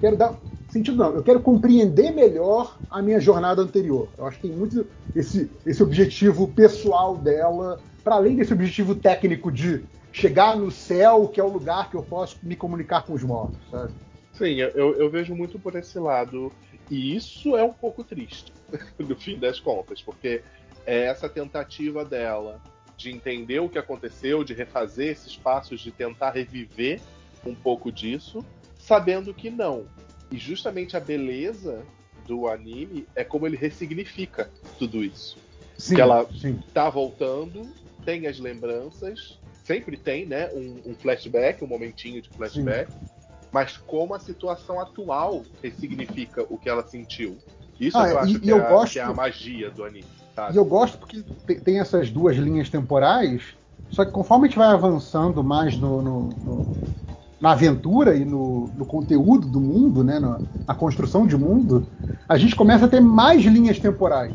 quero 0.00 0.16
dar 0.16 0.38
sentido 0.68 0.96
não, 0.96 1.14
eu 1.14 1.22
quero 1.22 1.40
compreender 1.40 2.10
melhor 2.10 2.78
a 2.90 3.00
minha 3.00 3.20
jornada 3.20 3.62
anterior. 3.62 4.08
Eu 4.16 4.26
acho 4.26 4.38
que 4.38 4.48
tem 4.48 4.56
muito 4.56 4.86
esse, 5.14 5.50
esse 5.64 5.82
objetivo 5.82 6.48
pessoal 6.48 7.16
dela, 7.16 7.80
para 8.04 8.16
além 8.16 8.36
desse 8.36 8.52
objetivo 8.52 8.94
técnico 8.94 9.50
de 9.50 9.84
chegar 10.12 10.56
no 10.56 10.70
céu, 10.70 11.28
que 11.28 11.40
é 11.40 11.44
o 11.44 11.48
lugar 11.48 11.90
que 11.90 11.96
eu 11.96 12.02
posso 12.02 12.38
me 12.42 12.56
comunicar 12.56 13.04
com 13.04 13.14
os 13.14 13.22
mortos, 13.22 13.60
sabe? 13.70 13.92
Sim, 14.32 14.54
eu, 14.60 14.94
eu 14.94 15.10
vejo 15.10 15.34
muito 15.34 15.58
por 15.58 15.74
esse 15.74 15.98
lado. 15.98 16.52
E 16.90 17.16
isso 17.16 17.56
é 17.56 17.62
um 17.62 17.72
pouco 17.72 18.04
triste, 18.04 18.52
no 18.98 19.16
fim 19.16 19.38
das 19.38 19.58
contas, 19.58 20.00
porque 20.00 20.42
é 20.86 21.04
essa 21.06 21.28
tentativa 21.28 22.04
dela 22.04 22.60
de 22.96 23.10
entender 23.10 23.60
o 23.60 23.68
que 23.68 23.78
aconteceu, 23.78 24.42
de 24.42 24.54
refazer 24.54 25.12
esses 25.12 25.36
passos, 25.36 25.80
de 25.80 25.92
tentar 25.92 26.30
reviver 26.30 27.00
um 27.48 27.54
pouco 27.54 27.90
disso, 27.90 28.44
sabendo 28.78 29.32
que 29.34 29.50
não. 29.50 29.84
E 30.30 30.36
justamente 30.38 30.96
a 30.96 31.00
beleza 31.00 31.82
do 32.26 32.46
anime 32.48 33.06
é 33.14 33.24
como 33.24 33.46
ele 33.46 33.56
ressignifica 33.56 34.50
tudo 34.78 35.02
isso. 35.02 35.38
Sim, 35.76 35.94
Que 35.94 36.00
ela- 36.00 36.26
sim. 36.34 36.58
Tá 36.74 36.90
voltando, 36.90 37.66
tem 38.04 38.26
as 38.26 38.38
lembranças, 38.38 39.38
sempre 39.64 39.96
tem, 39.96 40.26
né? 40.26 40.50
Um, 40.52 40.90
um 40.90 40.94
flashback, 40.94 41.62
um 41.64 41.66
momentinho 41.68 42.20
de 42.20 42.28
flashback. 42.30 42.90
Mas 43.50 43.76
como 43.78 44.14
a 44.14 44.18
situação 44.18 44.78
atual 44.78 45.44
ressignifica 45.62 46.44
o 46.50 46.58
que 46.58 46.68
ela 46.68 46.84
sentiu. 46.86 47.38
Isso 47.80 47.96
Ah, 47.96 48.10
eu 48.10 48.18
acho 48.18 48.36
e 48.36 48.40
que, 48.40 48.48
eu 48.48 48.58
é, 48.58 48.60
a- 48.60 48.68
gosto- 48.68 48.92
que 48.92 48.98
é 48.98 49.02
a 49.02 49.12
magia 49.14 49.70
do 49.70 49.84
anime. 49.84 50.04
Sabe? 50.34 50.54
E 50.54 50.56
eu 50.58 50.64
gosto 50.64 50.98
porque 50.98 51.22
te- 51.46 51.60
tem 51.60 51.80
essas 51.80 52.10
duas 52.10 52.36
linhas 52.36 52.68
temporais, 52.68 53.54
só 53.88 54.04
que 54.04 54.10
conforme 54.12 54.44
a 54.46 54.48
gente 54.48 54.58
vai 54.58 54.68
avançando 54.68 55.42
mais 55.42 55.78
no, 55.78 56.02
no- 56.02 56.28
no- 56.28 56.66
na 57.40 57.52
aventura 57.52 58.16
e 58.16 58.24
no, 58.24 58.68
no 58.76 58.84
conteúdo 58.84 59.46
do 59.46 59.60
mundo, 59.60 60.02
né, 60.02 60.18
na, 60.18 60.40
na 60.66 60.74
construção 60.74 61.26
de 61.26 61.36
mundo, 61.36 61.86
a 62.28 62.36
gente 62.36 62.56
começa 62.56 62.86
a 62.86 62.88
ter 62.88 63.00
mais 63.00 63.42
linhas 63.44 63.78
temporais. 63.78 64.34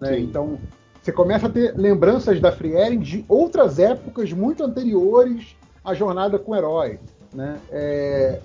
né? 0.00 0.18
Então, 0.20 0.58
você 1.02 1.12
começa 1.12 1.46
a 1.46 1.50
ter 1.50 1.76
lembranças 1.76 2.40
da 2.40 2.50
Frieren 2.50 2.98
de 2.98 3.24
outras 3.28 3.78
épocas 3.78 4.32
muito 4.32 4.64
anteriores 4.64 5.54
à 5.84 5.92
jornada 5.92 6.38
com 6.38 6.52
o 6.52 6.56
herói. 6.56 6.98
Né? 7.32 7.58
É, 7.70 8.40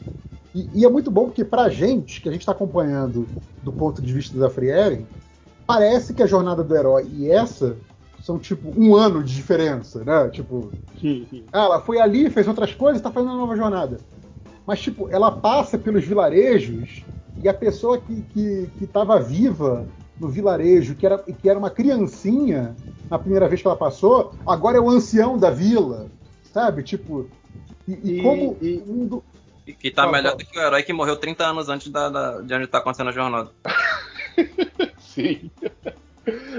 e, 0.53 0.69
e 0.73 0.85
é 0.85 0.89
muito 0.89 1.09
bom 1.09 1.25
porque, 1.25 1.45
pra 1.45 1.69
gente, 1.69 2.22
que 2.22 2.27
a 2.27 2.31
gente 2.31 2.41
está 2.41 2.51
acompanhando 2.51 3.27
do 3.64 3.72
ponto 3.72 4.01
de 4.01 4.11
vista 4.11 4.38
da 4.38 4.49
Frieren, 4.49 5.06
parece 5.65 6.14
que 6.14 6.23
a 6.23 6.27
jornada 6.27 6.64
do 6.64 6.75
herói 6.75 7.07
e 7.14 7.31
essa 7.31 7.77
são 8.23 8.38
tipo 8.39 8.73
um 8.77 8.95
ano 8.95 9.23
de 9.23 9.35
diferença, 9.35 10.03
né? 10.03 10.30
Tipo, 10.30 10.72
ah, 11.51 11.64
ela 11.65 11.81
foi 11.81 11.99
ali, 11.99 12.30
fez 12.30 12.48
outras 12.48 12.73
coisas, 12.73 13.01
tá 13.01 13.11
fazendo 13.11 13.31
uma 13.31 13.39
nova 13.39 13.56
jornada. 13.56 13.98
Mas, 14.65 14.81
tipo, 14.81 15.09
ela 15.11 15.31
passa 15.31 15.77
pelos 15.77 16.03
vilarejos 16.06 17.03
e 17.41 17.49
a 17.49 17.53
pessoa 17.53 17.98
que, 17.98 18.22
que, 18.23 18.69
que 18.77 18.85
tava 18.88 19.19
viva 19.19 19.88
no 20.19 20.27
vilarejo, 20.30 20.95
que 20.95 21.06
era, 21.06 21.17
que 21.17 21.49
era 21.49 21.57
uma 21.57 21.69
criancinha 21.69 22.75
na 23.09 23.17
primeira 23.17 23.48
vez 23.48 23.61
que 23.61 23.67
ela 23.67 23.75
passou, 23.75 24.35
agora 24.45 24.77
é 24.77 24.81
o 24.81 24.89
ancião 24.89 25.38
da 25.38 25.49
vila, 25.49 26.11
sabe? 26.53 26.83
Tipo, 26.83 27.27
e, 27.88 27.93
e 27.93 28.19
E- 28.19 28.22
como 28.22 28.57
e- 28.61 28.77
o 28.77 28.85
mundo. 28.85 29.23
E 29.65 29.73
que 29.73 29.89
tá 29.89 30.03
Fala, 30.03 30.14
melhor 30.14 30.35
do 30.35 30.43
que 30.45 30.57
o 30.57 30.61
herói 30.61 30.83
que 30.83 30.93
morreu 30.93 31.15
30 31.15 31.45
anos 31.45 31.69
antes 31.69 31.91
da, 31.91 32.09
da- 32.09 32.41
de 32.41 32.53
onde 32.53 32.67
tá 32.67 32.77
acontecendo 32.80 33.09
a 33.09 33.14
jornada. 33.14 33.51
Sim. 34.99 35.49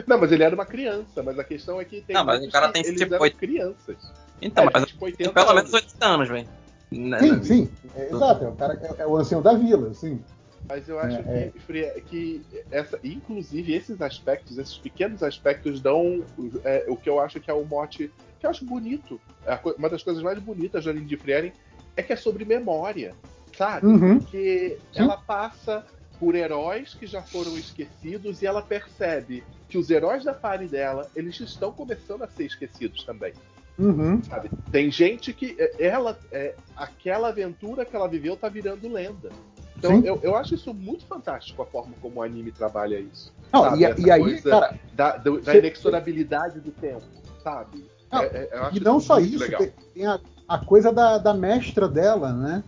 Não, 0.06 0.18
mas 0.18 0.32
ele 0.32 0.42
era 0.42 0.54
uma 0.54 0.66
criança, 0.66 1.22
mas 1.22 1.38
a 1.38 1.44
questão 1.44 1.80
é 1.80 1.84
que 1.84 2.00
tem 2.00 2.16
Não, 2.16 2.24
mas 2.24 2.44
o 2.44 2.50
cara 2.50 2.68
que 2.68 2.72
tem 2.74 2.82
eles 2.86 3.00
tipo 3.00 3.14
eram 3.14 3.22
oito- 3.22 3.36
crianças. 3.36 3.96
Então, 4.42 4.64
É, 4.64 4.70
mas 4.72 4.86
tipo, 4.86 5.00
tem 5.00 5.26
80 5.26 5.32
pelo 5.32 5.54
menos 5.54 5.74
anos. 5.74 5.86
80 5.86 6.06
anos, 6.06 6.28
velho. 6.28 6.48
Né, 6.90 7.18
Sim, 7.20 7.32
né? 7.36 7.42
sim, 7.42 7.70
é, 7.94 8.10
exato, 8.10 8.44
é 8.44 8.48
o, 8.48 8.52
cara, 8.56 8.78
é, 8.82 9.02
é 9.02 9.06
o 9.06 9.16
ancião 9.16 9.40
da 9.40 9.54
vila, 9.54 9.92
sim. 9.94 10.20
Mas 10.68 10.88
eu 10.88 10.98
acho 10.98 11.18
É, 11.28 11.50
que, 11.52 11.58
Fri- 11.60 12.00
que 12.08 12.44
essa, 12.70 12.98
inclusive 13.04 13.72
esses 13.74 14.00
aspectos, 14.00 14.56
esses 14.58 14.76
pequenos 14.78 15.22
aspectos 15.22 15.80
dão 15.80 16.24
é, 16.64 16.84
o 16.88 16.96
que 16.96 17.08
eu 17.08 17.20
acho 17.20 17.40
que 17.40 17.50
é 17.50 17.54
o 17.54 17.64
mote 17.64 18.10
que 18.38 18.46
eu 18.46 18.50
acho 18.50 18.64
bonito. 18.64 19.20
É 19.46 19.58
uma 19.76 19.88
das 19.90 20.02
coisas 20.02 20.22
mais 20.22 20.38
bonitas 20.38 20.84
do 20.84 20.90
anime 20.90 21.06
de 21.06 21.16
Frieren 21.16 21.52
é 21.96 22.02
que 22.02 22.12
é 22.12 22.16
sobre 22.16 22.44
memória, 22.44 23.14
sabe? 23.56 23.86
Uhum. 23.86 24.18
Porque 24.20 24.78
Sim. 24.92 25.00
ela 25.00 25.16
passa 25.16 25.84
por 26.20 26.34
heróis 26.34 26.92
que 26.94 27.06
já 27.06 27.22
foram 27.22 27.56
esquecidos 27.56 28.42
e 28.42 28.46
ela 28.46 28.60
percebe 28.60 29.42
que 29.68 29.78
os 29.78 29.88
heróis 29.88 30.22
da 30.22 30.34
party 30.34 30.66
dela, 30.66 31.10
eles 31.16 31.40
estão 31.40 31.72
começando 31.72 32.22
a 32.22 32.28
ser 32.28 32.44
esquecidos 32.44 33.02
também 33.04 33.32
Uhum. 33.78 34.22
sabe? 34.22 34.50
Tem 34.70 34.90
gente 34.90 35.32
que 35.32 35.56
é, 35.58 35.86
ela 35.86 36.18
é, 36.30 36.54
aquela 36.76 37.28
aventura 37.28 37.86
que 37.86 37.96
ela 37.96 38.06
viveu 38.06 38.36
tá 38.36 38.46
virando 38.46 38.86
lenda. 38.92 39.30
Então 39.78 39.92
Sim. 40.02 40.06
eu, 40.06 40.20
eu 40.22 40.36
acho 40.36 40.54
isso 40.54 40.74
muito 40.74 41.06
fantástico 41.06 41.62
a 41.62 41.64
forma 41.66 41.94
como 42.02 42.20
o 42.20 42.22
anime 42.22 42.52
trabalha 42.52 43.00
isso. 43.00 43.32
Não, 43.50 43.62
sabe? 43.64 43.82
e, 43.82 44.02
e 44.04 44.10
aí, 44.10 44.42
cara, 44.42 44.76
da, 44.92 45.16
da 45.16 45.42
Cê- 45.42 45.58
inexorabilidade 45.60 46.60
do 46.60 46.70
tempo, 46.72 47.06
sabe? 47.42 47.82
Não, 48.12 48.22
É- 48.22 48.26
é- 48.52 48.70
E 48.74 48.80
não 48.80 49.00
só 49.00 49.18
isso, 49.18 49.48
tem, 49.56 49.72
tem 49.94 50.06
a, 50.06 50.20
a 50.46 50.58
coisa 50.58 50.92
da, 50.92 51.16
da 51.16 51.32
mestra 51.32 51.88
dela, 51.88 52.34
né? 52.34 52.62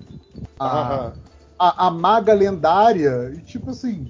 A. 0.58 1.12
a, 1.68 1.86
a 1.86 1.91
maga 1.91 2.32
lendária. 2.34 3.32
E 3.36 3.42
tipo 3.42 3.70
assim, 3.70 4.08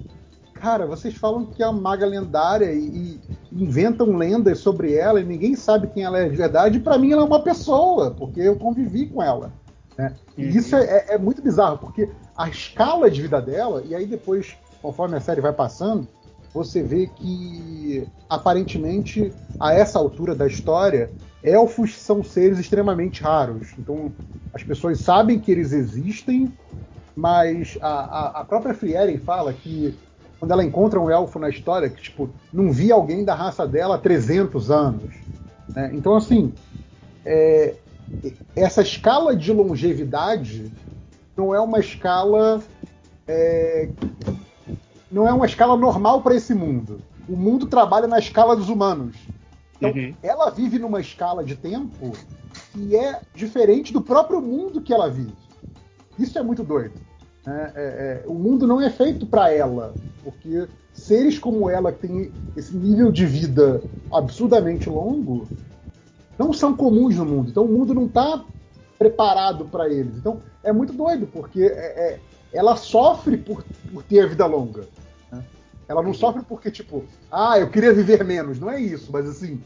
cara, 0.53 0.85
vocês 0.87 1.13
falam 1.15 1.45
que 1.45 1.61
é 1.61 1.67
uma 1.67 1.79
maga 1.81 2.05
lendária 2.05 2.71
e, 2.73 2.79
e 2.85 3.21
inventam 3.51 4.15
lendas 4.17 4.59
sobre 4.59 4.93
ela 4.95 5.19
e 5.21 5.23
ninguém 5.23 5.55
sabe 5.55 5.87
quem 5.87 6.03
ela 6.03 6.19
é 6.19 6.29
de 6.29 6.35
verdade. 6.35 6.77
E 6.77 6.81
pra 6.81 6.97
mim 6.97 7.11
ela 7.11 7.21
é 7.21 7.25
uma 7.25 7.43
pessoa, 7.43 8.11
porque 8.11 8.39
eu 8.39 8.55
convivi 8.55 9.07
com 9.07 9.21
ela. 9.21 9.51
né? 9.97 10.15
E 10.37 10.43
Uhum. 10.43 10.49
isso 10.49 10.75
é, 10.75 11.05
é 11.09 11.17
muito 11.17 11.41
bizarro, 11.41 11.77
porque 11.77 12.09
a 12.35 12.49
escala 12.49 13.09
de 13.11 13.21
vida 13.21 13.39
dela, 13.41 13.83
e 13.85 13.93
aí 13.93 14.07
depois, 14.07 14.57
conforme 14.81 15.15
a 15.15 15.21
série 15.21 15.41
vai 15.41 15.53
passando, 15.53 16.07
você 16.53 16.81
vê 16.81 17.07
que 17.07 18.07
aparentemente, 18.29 19.31
a 19.59 19.73
essa 19.73 19.99
altura 19.99 20.33
da 20.35 20.47
história, 20.47 21.11
elfos 21.43 21.95
são 21.99 22.23
seres 22.23 22.57
extremamente 22.59 23.21
raros. 23.21 23.73
Então, 23.77 24.11
as 24.53 24.63
pessoas 24.63 24.99
sabem 24.99 25.39
que 25.39 25.51
eles 25.51 25.71
existem, 25.71 26.51
Mas 27.15 27.77
a, 27.81 27.87
a, 27.87 28.27
a 28.41 28.45
própria 28.45 28.73
Frieren 28.73 29.17
fala 29.17 29.53
que 29.53 29.97
quando 30.39 30.51
ela 30.51 30.63
encontra 30.63 30.99
um 30.99 31.09
elfo 31.09 31.39
na 31.39 31.49
história, 31.49 31.89
que 31.89 32.01
tipo, 32.01 32.29
não 32.51 32.71
via 32.71 32.93
alguém 32.93 33.23
da 33.23 33.33
raça 33.33 33.65
dela 33.65 33.95
há 33.95 33.97
300 33.97 34.69
anos. 34.71 35.13
Né? 35.69 35.91
Então, 35.93 36.15
assim, 36.15 36.53
é, 37.25 37.75
essa 38.55 38.81
escala 38.81 39.35
de 39.35 39.53
longevidade 39.53 40.71
não 41.37 41.53
é 41.55 41.59
uma 41.61 41.79
escala. 41.79 42.61
É, 43.27 43.89
não 45.11 45.27
é 45.27 45.31
uma 45.33 45.45
escala 45.45 45.77
normal 45.77 46.21
para 46.21 46.35
esse 46.35 46.53
mundo. 46.53 46.99
O 47.29 47.37
mundo 47.37 47.67
trabalha 47.67 48.07
na 48.07 48.19
escala 48.19 48.55
dos 48.55 48.67
humanos. 48.67 49.15
Então, 49.77 49.91
Uhum. 49.91 50.13
ela 50.21 50.49
vive 50.49 50.79
numa 50.79 50.99
escala 50.99 51.43
de 51.43 51.55
tempo 51.55 52.11
que 52.71 52.95
é 52.95 53.21
diferente 53.33 53.93
do 53.93 54.01
próprio 54.01 54.41
mundo 54.41 54.81
que 54.81 54.93
ela 54.93 55.09
vive. 55.09 55.33
Isso 56.17 56.37
é 56.37 56.43
muito 56.43 56.63
doido. 56.63 56.93
né? 57.45 57.71
É, 57.75 58.23
é, 58.25 58.27
o 58.27 58.33
mundo 58.33 58.65
não 58.67 58.79
é 58.81 58.89
feito 58.89 59.25
para 59.25 59.51
ela, 59.51 59.95
porque 60.23 60.67
seres 60.93 61.37
como 61.39 61.69
ela, 61.69 61.91
que 61.91 62.07
têm 62.07 62.31
esse 62.55 62.75
nível 62.75 63.11
de 63.11 63.25
vida 63.25 63.81
absurdamente 64.11 64.89
longo, 64.89 65.49
não 66.37 66.53
são 66.53 66.75
comuns 66.75 67.15
no 67.15 67.25
mundo. 67.25 67.49
Então 67.49 67.65
o 67.65 67.67
mundo 67.71 67.93
não 67.93 68.05
está 68.05 68.43
preparado 68.97 69.65
para 69.65 69.89
eles. 69.89 70.17
Então 70.17 70.39
é 70.63 70.71
muito 70.71 70.93
doido, 70.93 71.27
porque 71.27 71.63
é- 71.63 72.13
é- 72.13 72.19
ela 72.53 72.75
sofre 72.75 73.37
por, 73.37 73.65
por 73.91 74.03
ter 74.03 74.21
a 74.21 74.27
vida 74.27 74.45
longa. 74.45 74.87
né? 75.31 75.43
Ela 75.87 76.01
não 76.01 76.13
sofre 76.13 76.43
porque, 76.43 76.71
tipo, 76.71 77.03
ah, 77.31 77.59
eu 77.59 77.69
queria 77.69 77.93
viver 77.93 78.23
menos. 78.23 78.59
Não 78.59 78.69
é 78.69 78.79
isso, 78.79 79.11
mas 79.11 79.27
assim, 79.27 79.61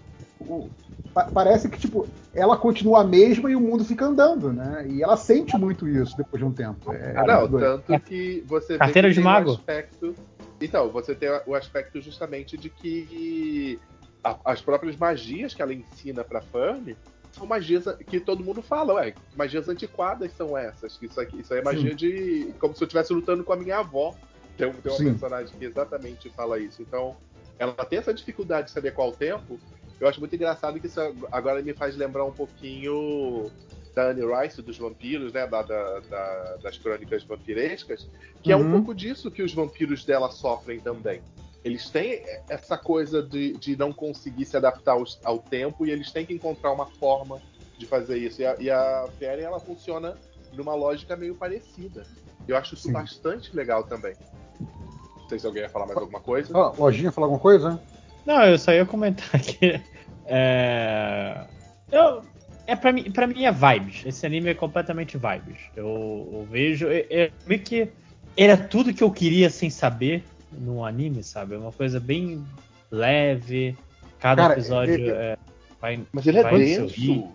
o- 0.48 0.69
pa- 1.14 1.26
parece 1.34 1.69
que, 1.69 1.77
tipo, 1.77 2.08
ela 2.34 2.56
continua 2.58 3.01
a 3.01 3.03
mesma 3.03 3.50
e 3.51 3.56
o 3.56 3.59
mundo 3.59 3.84
fica 3.84 4.06
andando, 4.06 4.53
né? 4.53 4.85
E 4.88 5.01
ela 5.03 5.17
sente 5.17 5.58
muito 5.58 5.88
isso 5.88 6.16
depois 6.16 6.40
de 6.40 6.45
um 6.45 6.53
tempo. 6.53 6.93
É, 6.93 7.14
é 7.17 7.24
não, 7.26 7.48
tanto 7.59 8.00
que 8.01 8.43
você 8.48 8.74
vê 8.74 8.80
Carteira 8.80 9.08
que 9.08 9.14
de 9.16 9.19
tem 9.19 9.24
mago. 9.26 9.50
o 9.51 9.53
aspecto. 9.53 10.16
Então, 10.61 10.90
você 10.90 11.14
tem 11.14 11.30
o 11.45 11.53
aspecto 11.56 12.01
justamente 12.01 12.58
de 12.58 12.69
que 12.69 13.80
a- 14.24 14.40
as 14.45 14.61
próprias 14.61 14.95
magias 14.95 15.53
que 15.53 15.61
ela 15.61 15.74
ensina 15.74 16.24
pra 16.24 16.42
Fanny 16.42 16.95
são 17.32 17.45
magias 17.45 17.85
que 18.08 18.19
todo 18.19 18.43
mundo 18.43 18.64
fala, 18.64 18.95
ué, 18.95 19.11
que 19.11 19.38
magias 19.38 19.69
antiquadas 19.69 20.32
são 20.34 20.58
essas? 20.58 20.98
Isso, 21.01 21.19
aqui, 21.22 21.42
isso 21.42 21.53
aí 21.53 21.59
é 21.59 21.64
magia 21.64 21.93
de. 21.93 22.53
como 22.59 22.76
se 22.76 22.82
eu 22.84 22.85
estivesse 22.85 23.14
lutando 23.14 23.43
com 23.43 23.53
a 23.53 23.56
minha 23.56 23.77
avó. 23.77 24.16
Tem, 24.58 24.67
um- 24.67 24.74
tem 24.74 24.92
uma 24.92 24.98
Sim. 24.98 25.09
personagem 25.11 25.56
que 25.56 25.66
exatamente 25.66 26.30
fala 26.32 26.58
isso. 26.58 26.82
Então, 26.82 27.16
ela 27.59 27.74
tem 27.85 28.00
essa 28.00 28.11
dificuldade 28.11 28.67
de 28.67 28.74
saber 28.74 28.92
qual 28.93 29.09
o 29.09 29.16
tempo. 29.16 29.59
Eu 30.00 30.08
acho 30.08 30.19
muito 30.19 30.35
engraçado 30.35 30.80
que 30.80 30.88
isso 30.88 31.00
agora 31.32 31.61
me 31.61 31.74
faz 31.74 31.95
lembrar 31.95 32.24
um 32.26 32.32
pouquinho 32.32 33.50
da 33.95 34.09
Anne 34.11 34.22
Rice 34.24 34.61
dos 34.61 34.77
vampiros, 34.77 35.34
né? 35.34 35.48
Da, 35.48 35.61
da- 35.64 36.00
da- 36.01 36.58
das 36.61 36.77
crônicas 36.77 37.24
vampirescas, 37.24 38.08
que 38.43 38.51
é 38.51 38.56
um 38.56 38.61
Uhum. 38.61 38.72
pouco 38.74 38.93
disso 38.93 39.32
que 39.32 39.42
os 39.42 39.53
vampiros 39.53 40.06
dela 40.06 40.30
sofrem 40.30 40.80
também. 40.80 41.22
Eles 41.66 41.90
têm 41.90 42.24
essa 42.48 42.77
coisa 42.77 43.22
de, 43.24 43.53
de 43.58 43.76
não 43.76 43.92
conseguir 43.92 44.45
se 44.45 44.56
adaptar 44.56 44.93
aos- 44.93 45.19
ao, 45.24 45.40
tempo 45.40 45.85
e 45.85 45.92
eles 45.92 46.11
têm 46.11 46.26
que 46.26 46.34
encontrar 46.34 46.72
uma 46.72 46.85
forma 46.85 47.42
de 47.77 47.85
fazer 47.88 48.17
isso. 48.19 48.42
E 48.42 48.45
a, 48.45 48.56
e 48.59 48.69
a 48.69 49.09
ela 49.22 49.59
funciona 49.59 50.16
numa 50.53 50.76
lógica 50.76 51.16
meio 51.16 51.34
parecida. 51.35 52.03
Eu 52.48 52.56
acho 52.56 52.76
isso 52.76 52.84
Sim. 52.88 52.93
bastante 52.93 53.53
legal 53.56 53.84
também. 53.84 54.16
Não 54.59 55.27
sei 55.27 55.40
se 55.40 55.45
alguém 55.48 55.64
ia 55.64 55.69
falar 55.69 55.88
mais 55.88 55.98
alguma 55.98 56.22
coisa. 56.22 56.56
Ó, 56.56 56.74
lojinha, 56.77 57.11
falar 57.11 57.26
alguma 57.26 57.42
coisa? 57.42 57.82
Não, 58.27 58.43
eu 58.43 58.59
só 58.59 58.72
ia 58.73 58.85
comentar 58.85 59.30
que. 59.41 59.80
É. 60.25 61.45
Eu, 61.91 62.22
é 62.67 62.75
pra 62.75 62.91
mim, 62.91 63.09
pra 63.09 63.25
mim 63.25 63.45
é 63.45 63.51
vibes. 63.51 64.03
Esse 64.06 64.25
anime 64.25 64.49
é 64.49 64.53
completamente 64.53 65.17
vibes. 65.17 65.57
Eu, 65.75 66.30
eu 66.33 66.47
vejo. 66.51 66.88
É, 66.89 67.06
é 67.09 67.31
meio 67.47 67.61
que. 67.61 67.88
Era 68.35 68.57
tudo 68.57 68.93
que 68.93 69.03
eu 69.03 69.09
queria 69.09 69.49
sem 69.49 69.69
saber 69.69 70.23
num 70.51 70.83
anime, 70.85 71.23
sabe? 71.23 71.56
É 71.56 71.57
uma 71.57 71.72
coisa 71.72 71.99
bem 71.99 72.43
leve. 72.91 73.75
Cada 74.19 74.41
Cara, 74.43 74.53
episódio 74.56 74.93
ele- 74.93 75.09
é, 75.09 75.38
vai. 75.80 75.99
Mas 76.11 76.27
ele 76.27 76.39
é 76.39 76.43
vai 76.43 76.51
no 76.51 76.57
denso. 76.59 77.27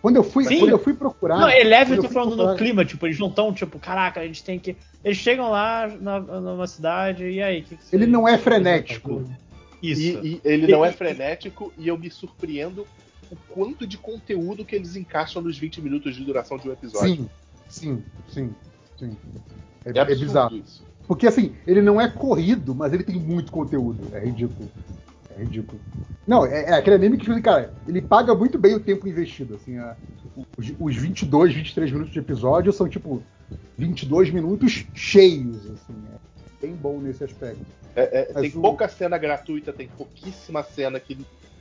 Quando 0.00 0.16
eu 0.16 0.24
fui, 0.24 0.44
Sim. 0.44 0.58
quando 0.58 0.70
eu 0.70 0.78
fui 0.80 0.94
procurar. 0.94 1.38
Não, 1.38 1.48
é 1.48 1.62
leve, 1.62 1.94
eu 1.96 2.02
tô 2.02 2.08
falando 2.08 2.30
no 2.30 2.36
procurar- 2.38 2.56
clima, 2.58 2.84
tipo, 2.84 3.06
eles 3.06 3.20
não 3.20 3.28
estão, 3.28 3.52
tipo, 3.52 3.78
caraca, 3.78 4.18
a 4.20 4.26
gente 4.26 4.42
tem 4.42 4.58
que. 4.58 4.74
Eles 5.04 5.18
chegam 5.18 5.48
lá 5.48 5.86
na, 6.00 6.18
numa 6.18 6.66
cidade, 6.66 7.24
e 7.28 7.40
aí? 7.40 7.62
que 7.62 7.76
que 7.76 7.94
Ele 7.94 8.06
não 8.06 8.26
é 8.26 8.36
frenético. 8.36 9.24
Isso. 9.82 10.24
E, 10.24 10.34
e 10.36 10.40
ele 10.44 10.66
não 10.68 10.84
é 10.84 10.92
frenético 10.92 11.72
e 11.76 11.88
eu 11.88 11.98
me 11.98 12.10
surpreendo 12.10 12.86
o 13.30 13.36
quanto 13.52 13.86
de 13.86 13.98
conteúdo 13.98 14.64
que 14.64 14.76
eles 14.76 14.94
encaixam 14.94 15.42
nos 15.42 15.58
20 15.58 15.80
minutos 15.80 16.14
de 16.14 16.24
duração 16.24 16.58
de 16.58 16.68
um 16.68 16.72
episódio. 16.72 17.16
Sim, 17.16 17.28
sim, 17.68 18.02
sim, 18.28 18.54
sim. 18.98 19.16
É, 19.84 19.90
É, 19.90 19.98
é 20.02 20.04
bizarro. 20.04 20.56
isso. 20.56 20.82
Porque 21.06 21.26
assim, 21.26 21.54
ele 21.66 21.82
não 21.82 22.00
é 22.00 22.08
corrido, 22.08 22.74
mas 22.74 22.92
ele 22.92 23.02
tem 23.02 23.16
muito 23.16 23.50
conteúdo. 23.50 24.14
É 24.14 24.24
ridículo. 24.24 24.70
É 25.30 25.42
ridículo. 25.42 25.80
Não, 26.26 26.46
é, 26.46 26.70
é 26.70 26.74
aquele 26.74 26.96
anime 26.96 27.18
que, 27.18 27.24
tipo 27.24 27.42
cara, 27.42 27.74
ele 27.88 28.00
paga 28.00 28.34
muito 28.34 28.58
bem 28.58 28.74
o 28.76 28.80
tempo 28.80 29.08
investido. 29.08 29.56
Assim, 29.56 29.76
a- 29.78 29.96
os, 30.56 30.72
os 30.78 30.96
22, 30.96 31.52
23 31.54 31.90
minutos 31.90 32.12
de 32.12 32.18
episódio 32.18 32.72
são 32.72 32.88
tipo 32.88 33.22
22 33.76 34.30
minutos 34.30 34.86
cheios. 34.94 35.66
Assim, 35.70 35.94
é 36.14 36.18
bem 36.62 36.74
bom 36.74 37.00
nesse 37.00 37.24
aspecto. 37.24 37.60
É, 37.94 38.20
é, 38.20 38.24
tem 38.40 38.50
o- 38.56 38.62
pouca 38.62 38.88
cena 38.88 39.18
gratuita, 39.18 39.72
tem 39.72 39.88
pouquíssima 39.88 40.62
cena 40.62 40.98
que 41.00 41.18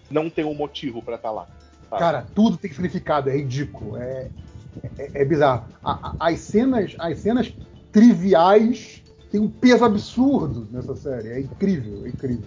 não 0.10 0.30
tem 0.30 0.46
um 0.46 0.54
motivo 0.54 1.02
pra 1.02 1.16
estar 1.16 1.32
lá. 1.32 1.48
sabe? 1.90 2.00
Cara, 2.00 2.28
tudo 2.34 2.56
tem 2.58 2.72
significado, 2.72 3.30
é 3.30 3.36
ridículo, 3.36 3.98
é, 3.98 4.30
é, 4.98 5.12
é 5.22 5.26
bizarro. 5.26 5.66
A- 5.84 6.10
a- 6.10 6.16
as, 6.30 6.40
cenas, 6.40 6.96
as 7.00 7.20
cenas 7.20 7.54
triviais 7.92 9.04
têm 9.30 9.42
um 9.42 9.50
peso 9.50 9.84
absurdo 9.84 10.68
nessa 10.72 10.96
série, 10.96 11.30
é 11.30 11.40
incrível, 11.42 12.06
é 12.06 12.10
incrível. 12.10 12.46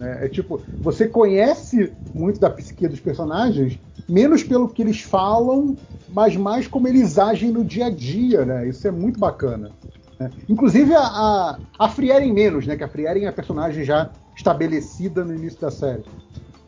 É, 0.00 0.24
é 0.24 0.28
tipo, 0.28 0.62
você 0.82 1.06
conhece 1.06 1.92
muito 2.12 2.40
da 2.40 2.50
psique 2.50 2.88
dos 2.88 3.00
personagens, 3.00 3.78
menos 4.08 4.42
pelo 4.42 4.68
que 4.68 4.82
eles 4.82 5.02
falam, 5.02 5.76
mas 6.08 6.36
mais 6.36 6.66
como 6.66 6.88
eles 6.88 7.18
agem 7.18 7.50
no 7.52 7.64
dia 7.64 7.86
a 7.86 7.90
dia, 7.90 8.44
né? 8.44 8.66
Isso 8.66 8.88
é 8.88 8.90
muito 8.90 9.20
bacana. 9.20 9.70
Inclusive 10.48 10.94
a, 10.94 11.00
a, 11.00 11.58
a 11.78 11.88
Frieren 11.88 12.32
menos, 12.32 12.66
né? 12.66 12.76
Que 12.76 12.84
a 12.84 12.88
Frieren 12.88 13.24
é 13.24 13.28
a 13.28 13.32
personagem 13.32 13.84
já 13.84 14.10
estabelecida 14.36 15.24
no 15.24 15.34
início 15.34 15.60
da 15.60 15.70
série. 15.70 16.04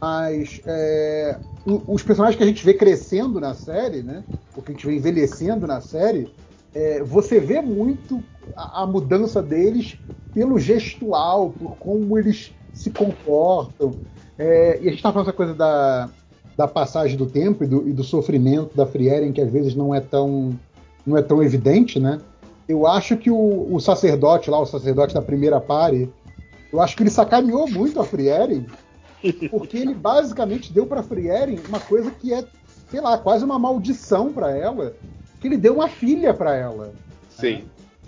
Mas 0.00 0.60
é, 0.66 1.38
os 1.64 2.02
personagens 2.02 2.36
que 2.36 2.42
a 2.42 2.46
gente 2.46 2.64
vê 2.64 2.74
crescendo 2.74 3.40
na 3.40 3.54
série, 3.54 4.02
né? 4.02 4.24
O 4.56 4.62
que 4.62 4.72
a 4.72 4.74
gente 4.74 4.86
vê 4.86 4.96
envelhecendo 4.96 5.66
na 5.66 5.80
série, 5.80 6.30
é, 6.74 7.02
você 7.02 7.38
vê 7.38 7.60
muito 7.60 8.22
a, 8.56 8.82
a 8.82 8.86
mudança 8.86 9.42
deles 9.42 9.98
pelo 10.34 10.58
gestual, 10.58 11.50
por 11.50 11.76
como 11.76 12.18
eles 12.18 12.52
se 12.72 12.90
comportam. 12.90 13.94
É, 14.38 14.78
e 14.80 14.86
a 14.86 14.90
gente 14.90 14.96
está 14.96 15.12
falando 15.12 15.28
essa 15.28 15.36
coisa 15.36 15.54
da, 15.54 16.10
da 16.56 16.66
passagem 16.66 17.16
do 17.16 17.26
tempo 17.26 17.64
e 17.64 17.66
do, 17.66 17.88
e 17.88 17.92
do 17.92 18.02
sofrimento 18.02 18.76
da 18.76 18.86
Frieren, 18.86 19.32
que 19.32 19.40
às 19.40 19.50
vezes 19.50 19.74
não 19.74 19.94
é 19.94 20.00
tão, 20.00 20.58
não 21.06 21.16
é 21.16 21.22
tão 21.22 21.42
evidente, 21.42 22.00
né? 22.00 22.18
Eu 22.68 22.86
acho 22.86 23.16
que 23.16 23.30
o, 23.30 23.74
o 23.74 23.80
sacerdote 23.80 24.50
lá, 24.50 24.58
o 24.60 24.66
sacerdote 24.66 25.14
da 25.14 25.22
primeira 25.22 25.60
pare, 25.60 26.12
eu 26.72 26.80
acho 26.80 26.96
que 26.96 27.02
ele 27.02 27.10
sacaneou 27.10 27.68
muito 27.68 28.00
a 28.00 28.04
Frieren, 28.04 28.66
porque 29.50 29.76
ele 29.76 29.94
basicamente 29.94 30.72
deu 30.72 30.86
para 30.86 31.02
Frieren 31.02 31.60
uma 31.68 31.80
coisa 31.80 32.10
que 32.10 32.32
é, 32.32 32.44
sei 32.90 33.00
lá, 33.00 33.18
quase 33.18 33.44
uma 33.44 33.58
maldição 33.58 34.32
para 34.32 34.56
ela, 34.56 34.94
que 35.40 35.48
ele 35.48 35.56
deu 35.56 35.74
uma 35.74 35.88
filha 35.88 36.32
para 36.32 36.54
ela. 36.54 36.94
Sim. 37.28 37.64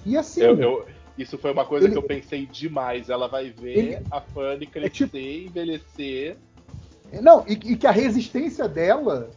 E 0.06 0.16
assim, 0.16 0.40
Eu, 0.42 0.56
eu- 0.58 0.86
isso 1.18 1.36
foi 1.38 1.52
uma 1.52 1.64
coisa 1.64 1.86
Ele- 1.86 1.92
que 1.92 1.98
eu 1.98 2.02
pensei 2.02 2.46
demais. 2.46 3.08
Ela 3.10 3.28
vai 3.28 3.50
ver 3.50 3.76
Ele- 3.78 3.98
a 4.10 4.20
Fanny 4.20 4.66
crescer, 4.66 4.90
tipo- 4.90 5.16
envelhecer. 5.16 6.36
Não, 7.20 7.44
e, 7.46 7.52
e 7.52 7.76
que 7.76 7.86
a 7.86 7.90
resistência 7.92 8.66
dela, 8.68 9.30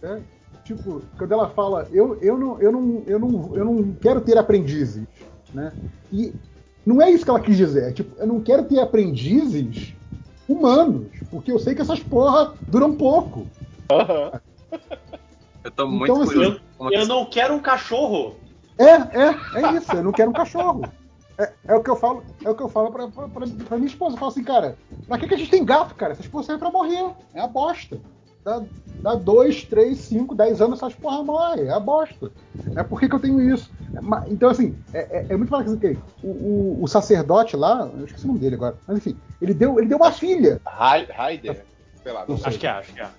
né, 0.00 0.22
tipo, 0.68 1.02
quando 1.16 1.32
ela 1.32 1.48
fala, 1.48 1.88
eu, 1.90 2.20
eu, 2.20 2.36
não, 2.36 2.60
eu, 2.60 2.70
não, 2.70 3.02
eu, 3.06 3.18
não, 3.18 3.56
eu 3.56 3.64
não 3.64 3.92
quero 3.94 4.20
ter 4.20 4.36
aprendizes, 4.36 5.06
né? 5.52 5.72
E 6.12 6.34
não 6.84 7.00
é 7.00 7.10
isso 7.10 7.24
que 7.24 7.30
ela 7.30 7.40
quis 7.40 7.56
dizer, 7.56 7.84
é 7.90 7.92
tipo, 7.92 8.14
eu 8.20 8.26
não 8.26 8.40
quero 8.42 8.64
ter 8.64 8.78
aprendizes 8.78 9.94
humanos, 10.46 11.08
porque 11.30 11.50
eu 11.50 11.58
sei 11.58 11.74
que 11.74 11.80
essas 11.80 12.00
porra 12.00 12.54
duram 12.68 12.96
pouco. 12.96 13.46
Aham. 13.90 14.32
Eu 15.64 15.70
tô 15.72 15.86
muito 15.88 16.04
Então, 16.12 16.22
assim, 16.22 16.34
curioso. 16.34 16.60
como 16.78 16.88
que 16.90 16.96
Eu 16.96 17.06
não 17.06 17.26
quero 17.26 17.54
um 17.54 17.60
cachorro. 17.60 18.36
É, 18.78 18.84
é, 18.84 19.40
é 19.56 19.72
isso, 19.76 19.94
eu 19.96 20.04
não 20.04 20.12
quero 20.12 20.30
um 20.30 20.32
cachorro. 20.32 20.82
É, 21.38 21.52
é 21.66 21.74
o 21.74 21.82
que 21.82 21.90
eu 21.90 21.96
falo, 21.96 22.22
é 22.44 22.48
o 22.48 22.54
que 22.54 22.62
eu 22.62 22.68
falo 22.68 22.90
pra, 22.92 23.08
pra, 23.08 23.28
pra- 23.28 23.46
pra 23.66 23.76
minha 23.76 23.88
esposa. 23.88 24.14
Eu 24.14 24.18
falo 24.18 24.30
assim, 24.30 24.44
cara, 24.44 24.78
pra 25.06 25.18
que, 25.18 25.26
que 25.26 25.34
a 25.34 25.36
gente 25.36 25.50
tem 25.50 25.64
gato, 25.64 25.94
cara? 25.96 26.12
Essas 26.12 26.28
porra 26.28 26.44
servem 26.44 26.60
pra 26.60 26.70
morrer. 26.70 27.12
É 27.34 27.40
a 27.40 27.46
bosta. 27.48 28.00
Dá, 28.44 28.62
dá 29.02 29.14
dois, 29.14 29.64
três, 29.64 29.98
cinco, 29.98 30.34
dez 30.34 30.60
anos 30.60 30.78
essas 30.78 30.94
porra 30.94 31.22
morrem. 31.22 31.66
É 31.66 31.72
a 31.72 31.80
bosta. 31.80 32.30
É 32.74 32.82
por 32.82 33.00
que, 33.00 33.08
que 33.08 33.14
eu 33.14 33.20
tenho 33.20 33.40
isso? 33.40 33.70
É, 33.94 34.00
então, 34.32 34.48
assim, 34.48 34.76
é, 34.92 35.18
é, 35.18 35.26
é 35.30 35.36
muito 35.36 35.50
fácil 35.50 35.78
que 35.78 35.98
o, 36.22 36.28
o, 36.28 36.82
o 36.82 36.88
sacerdote 36.88 37.56
lá, 37.56 37.90
eu 37.98 38.04
esqueci 38.04 38.24
o 38.24 38.28
nome 38.28 38.40
dele 38.40 38.54
agora, 38.54 38.76
mas 38.86 38.98
enfim, 38.98 39.16
ele 39.40 39.54
deu, 39.54 39.78
ele 39.78 39.88
deu 39.88 39.98
uma 39.98 40.12
filha. 40.12 40.60
Haider. 40.64 41.64
Sei 42.02 42.12
lá, 42.12 42.24
não 42.28 42.36
sei. 42.36 42.46
Acho 42.46 42.58
que 42.58 42.66
é, 42.66 42.70
acho 42.70 42.92
que 42.94 43.00
é. 43.00 43.10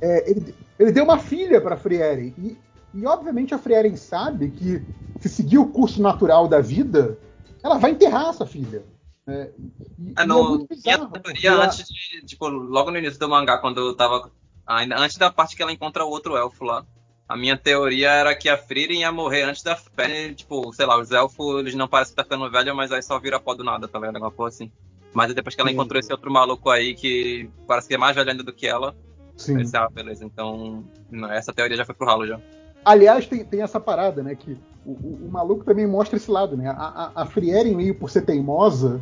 É, 0.00 0.30
ele, 0.30 0.54
ele 0.78 0.92
deu 0.92 1.04
uma 1.04 1.18
filha 1.18 1.60
para 1.60 1.76
Frieren. 1.76 2.34
E, 2.36 2.58
e, 2.94 3.06
obviamente, 3.06 3.54
a 3.54 3.58
Frieren 3.58 3.96
sabe 3.96 4.50
que 4.50 4.84
se 5.20 5.28
seguir 5.28 5.58
o 5.58 5.68
curso 5.68 6.02
natural 6.02 6.46
da 6.46 6.60
vida, 6.60 7.18
ela 7.62 7.78
vai 7.78 7.92
enterrar 7.92 8.28
essa 8.28 8.44
filha. 8.44 8.84
É, 9.26 9.50
e, 9.98 10.26
no, 10.26 10.60
e 10.60 10.64
é 10.64 10.66
bizarro, 10.66 11.08
minha 11.10 11.22
teoria 11.22 11.54
antes 11.54 11.86
de, 11.86 12.26
tipo, 12.26 12.48
logo 12.48 12.90
no 12.90 12.98
início 12.98 13.18
do 13.18 13.28
mangá, 13.28 13.58
quando 13.58 13.80
eu 13.80 13.96
tava. 13.96 14.30
Ainda 14.66 14.98
antes 14.98 15.16
da 15.16 15.30
parte 15.30 15.56
que 15.56 15.62
ela 15.62 15.72
encontra 15.72 16.04
o 16.04 16.08
outro 16.08 16.36
elfo 16.36 16.64
lá. 16.64 16.84
A 17.28 17.36
minha 17.36 17.56
teoria 17.56 18.10
era 18.10 18.34
que 18.34 18.48
a 18.48 18.58
Frieren 18.58 19.00
ia 19.00 19.12
morrer 19.12 19.42
antes 19.42 19.62
da 19.62 19.76
Penny, 19.96 20.34
tipo, 20.34 20.72
sei 20.72 20.84
lá, 20.84 20.98
os 21.00 21.10
elfos, 21.10 21.60
eles 21.60 21.74
não 21.74 21.88
parecem 21.88 22.12
estar 22.12 22.24
ficando 22.24 22.50
velhos, 22.50 22.76
mas 22.76 22.92
aí 22.92 23.02
só 23.02 23.18
vira 23.18 23.40
pó 23.40 23.54
do 23.54 23.64
nada, 23.64 23.88
tá 23.88 23.98
vendo? 23.98 24.16
Alguma 24.16 24.30
coisa 24.30 24.54
assim. 24.54 24.70
Mas 25.14 25.32
depois 25.32 25.54
que 25.54 25.60
ela 25.60 25.70
Sim. 25.70 25.74
encontrou 25.74 25.98
esse 25.98 26.12
outro 26.12 26.30
maluco 26.30 26.68
aí, 26.68 26.94
que 26.94 27.48
parece 27.66 27.88
que 27.88 27.94
é 27.94 27.98
mais 27.98 28.14
velho 28.14 28.30
ainda 28.30 28.42
do 28.42 28.52
que 28.52 28.66
ela, 28.66 28.94
Sim. 29.36 29.56
Pensei, 29.56 29.78
ah, 29.78 29.88
beleza, 29.88 30.24
então 30.24 30.84
essa 31.30 31.52
teoria 31.52 31.76
já 31.76 31.84
foi 31.84 31.94
pro 31.94 32.06
ralo 32.06 32.26
já. 32.26 32.38
Aliás, 32.84 33.26
tem, 33.26 33.44
tem 33.44 33.62
essa 33.62 33.80
parada, 33.80 34.22
né, 34.22 34.34
que 34.34 34.56
o, 34.84 34.90
o, 34.90 35.26
o, 35.26 35.30
maluco 35.30 35.64
também 35.64 35.86
mostra 35.86 36.16
esse 36.16 36.30
lado, 36.30 36.56
né? 36.56 36.68
A, 36.68 36.72
a, 37.14 37.22
a 37.22 37.26
Frieren, 37.26 37.74
meio 37.74 37.94
por 37.94 38.10
ser 38.10 38.22
teimosa, 38.22 39.00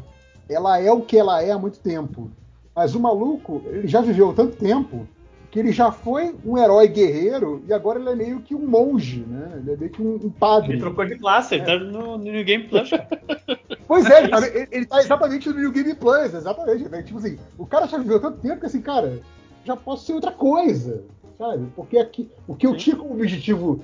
ela 0.49 0.79
é 0.79 0.93
o 0.93 1.01
que 1.01 1.19
ela 1.19 1.43
é 1.43 1.51
há 1.51 1.59
muito 1.59 1.79
tempo. 1.79 2.31
Mas 2.75 2.95
o 2.95 3.01
maluco, 3.01 3.63
ele 3.67 3.89
já 3.89 4.01
viveu 4.01 4.33
tanto 4.33 4.57
tempo 4.57 5.07
que 5.51 5.59
ele 5.59 5.73
já 5.73 5.91
foi 5.91 6.35
um 6.45 6.57
herói 6.57 6.87
guerreiro 6.87 7.65
e 7.67 7.73
agora 7.73 7.99
ele 7.99 8.11
é 8.11 8.15
meio 8.15 8.41
que 8.41 8.55
um 8.55 8.67
monge, 8.67 9.25
né? 9.27 9.55
Ele 9.57 9.73
é 9.73 9.77
meio 9.77 9.91
que 9.91 10.01
um, 10.01 10.15
um 10.15 10.31
padre. 10.31 10.73
Ele 10.73 10.81
trocou 10.81 11.05
de 11.05 11.17
classe, 11.17 11.55
é. 11.55 11.59
ele 11.59 11.67
tá 11.67 11.79
no, 11.79 12.17
no 12.17 12.19
New 12.19 12.45
Game 12.45 12.65
Plus. 12.65 12.91
pois 13.89 14.09
é, 14.09 14.21
ele 14.21 14.29
tá, 14.29 14.47
ele, 14.47 14.69
ele 14.71 14.87
tá, 14.87 15.01
exatamente 15.01 15.49
no 15.49 15.57
New 15.57 15.73
Game 15.73 15.95
Plus, 15.95 16.33
exatamente. 16.35 16.89
Né? 16.89 17.03
Tipo 17.03 17.19
assim, 17.19 17.37
o 17.59 17.67
cara 17.67 17.89
já 17.89 17.99
viveu 17.99 18.21
tanto 18.21 18.39
tempo 18.39 18.61
que 18.61 18.67
assim, 18.67 18.81
cara, 18.81 19.21
já 19.65 19.77
posso 19.77 20.07
ser 20.07 20.13
outra 20.13 20.31
coisa, 20.31 21.03
sabe? 21.37 21.67
Porque 21.75 21.99
aqui, 21.99 22.31
o 22.47 22.55
que 22.55 22.67
eu 22.67 22.77
tinha 22.77 22.95
como 22.95 23.15
objetivo 23.15 23.81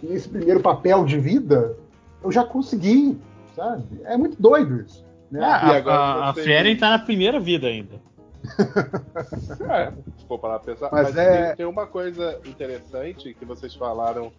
nesse 0.00 0.28
primeiro 0.28 0.60
papel 0.60 1.04
de 1.04 1.18
vida, 1.18 1.76
eu 2.22 2.30
já 2.30 2.44
consegui, 2.44 3.18
sabe? 3.56 3.82
É 4.04 4.16
muito 4.16 4.40
doido 4.40 4.82
isso. 4.82 5.04
Né? 5.32 5.40
Ah, 5.42 5.56
a, 5.56 5.78
a, 5.78 6.30
a 6.30 6.34
Frieren 6.34 6.76
tá 6.76 6.90
na 6.90 6.98
primeira 7.00 7.40
vida 7.40 7.66
ainda. 7.66 8.00
é, 9.70 9.92
se 10.16 10.26
for 10.26 10.38
parar 10.38 10.58
pensar. 10.60 10.88
Mas, 10.92 11.08
Mas 11.08 11.16
é... 11.16 11.46
tem, 11.48 11.56
tem, 11.56 11.66
uma 11.66 11.86
coisa 11.86 12.40
interessante 12.44 13.34
que 13.34 13.44
vocês 13.44 13.74
falaram. 13.74 14.32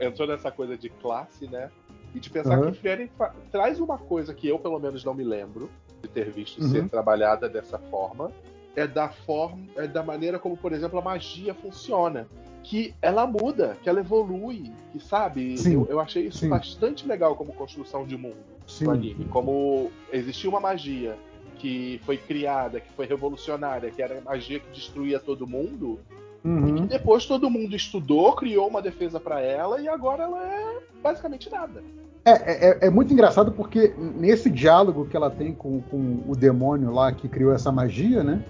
Entrou 0.00 0.28
nessa 0.28 0.50
coisa 0.50 0.76
de 0.76 0.88
classe, 0.88 1.46
né? 1.46 1.70
E 2.14 2.20
de 2.20 2.30
pensar 2.30 2.58
uhum. 2.58 2.72
que 2.72 2.78
Frieren 2.78 3.10
traz 3.50 3.78
uma 3.80 3.98
coisa 3.98 4.34
que 4.34 4.48
eu, 4.48 4.58
pelo 4.58 4.78
menos, 4.78 5.04
não 5.04 5.14
me 5.14 5.24
lembro 5.24 5.70
de 6.02 6.08
ter 6.08 6.30
visto 6.30 6.60
uhum. 6.60 6.70
ser 6.70 6.88
trabalhada 6.88 7.48
dessa 7.48 7.78
forma. 7.78 8.30
É 8.76 8.86
da 8.86 9.08
forma, 9.08 9.66
é 9.76 9.86
da 9.86 10.02
maneira 10.02 10.38
como, 10.38 10.56
por 10.56 10.72
exemplo, 10.72 10.98
a 10.98 11.02
magia 11.02 11.54
funciona. 11.54 12.28
Que 12.62 12.94
ela 13.00 13.26
muda, 13.26 13.76
que 13.82 13.88
ela 13.88 14.00
evolui, 14.00 14.70
que 14.92 15.00
sabe? 15.00 15.54
Eu, 15.66 15.86
eu, 15.88 15.98
achei 15.98 16.26
isso 16.26 16.38
Sim. 16.38 16.50
bastante 16.50 17.06
legal 17.06 17.34
como 17.34 17.52
construção 17.54 18.06
de 18.06 18.16
mundo 18.16 18.36
Sim. 18.66 18.84
no 18.84 18.90
anime. 18.90 19.24
Como 19.24 19.90
existia 20.12 20.48
uma 20.48 20.60
magia 20.60 21.16
que 21.60 22.00
foi 22.06 22.16
criada, 22.16 22.80
que 22.80 22.90
foi 22.92 23.06
revolucionária, 23.06 23.90
que 23.90 24.02
era 24.02 24.18
a 24.18 24.20
magia 24.22 24.58
que 24.58 24.70
destruía 24.72 25.20
todo 25.20 25.46
mundo, 25.46 26.00
uhum. 26.42 26.68
e 26.68 26.80
que 26.80 26.86
depois 26.86 27.26
todo 27.26 27.50
mundo 27.50 27.76
estudou, 27.76 28.32
criou 28.34 28.66
uma 28.66 28.80
defesa 28.80 29.20
para 29.20 29.40
ela 29.40 29.78
e 29.78 29.86
agora 29.86 30.24
ela 30.24 30.42
é 30.42 30.78
basicamente 31.02 31.50
nada. 31.50 31.82
É, 32.24 32.30
é, 32.30 32.70
é, 32.70 32.78
é, 32.86 32.90
muito 32.90 33.12
engraçado 33.12 33.52
porque 33.52 33.94
nesse 33.98 34.50
diálogo 34.50 35.06
que 35.06 35.16
ela 35.16 35.30
tem 35.30 35.54
com, 35.54 35.80
com 35.82 36.22
o 36.26 36.34
demônio 36.34 36.90
lá 36.90 37.12
que 37.12 37.28
criou 37.28 37.52
essa 37.52 37.70
magia, 37.70 38.24
né? 38.24 38.42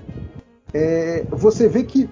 É, 0.72 1.24
você 1.30 1.68
vê 1.68 1.82
que 1.82 2.08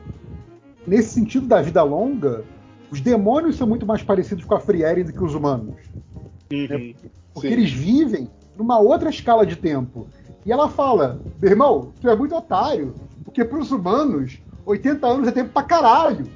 nesse 0.86 1.10
sentido 1.10 1.46
da 1.46 1.62
vida 1.62 1.82
longa, 1.82 2.44
os 2.90 3.00
demônios 3.00 3.56
são 3.56 3.66
muito 3.66 3.86
mais 3.86 4.02
parecidos 4.02 4.44
com 4.44 4.54
a 4.54 4.60
Friere 4.60 5.04
do 5.04 5.12
que 5.12 5.22
os 5.22 5.34
humanos. 5.34 5.76
Uhum. 6.52 6.66
Né? 6.68 6.94
Porque 7.32 7.48
Sim. 7.48 7.54
eles 7.54 7.70
vivem 7.70 8.28
numa 8.56 8.80
outra 8.80 9.10
escala 9.10 9.46
de 9.46 9.54
tempo. 9.54 10.08
E 10.44 10.52
ela 10.52 10.68
fala: 10.68 11.20
meu 11.40 11.50
irmão, 11.50 11.92
tu 12.00 12.08
é 12.08 12.16
muito 12.16 12.34
otário, 12.34 12.94
porque 13.24 13.44
para 13.44 13.58
os 13.58 13.70
humanos, 13.70 14.40
80 14.64 15.06
anos 15.06 15.28
é 15.28 15.32
tempo 15.32 15.50
pra 15.50 15.62
caralho. 15.62 16.26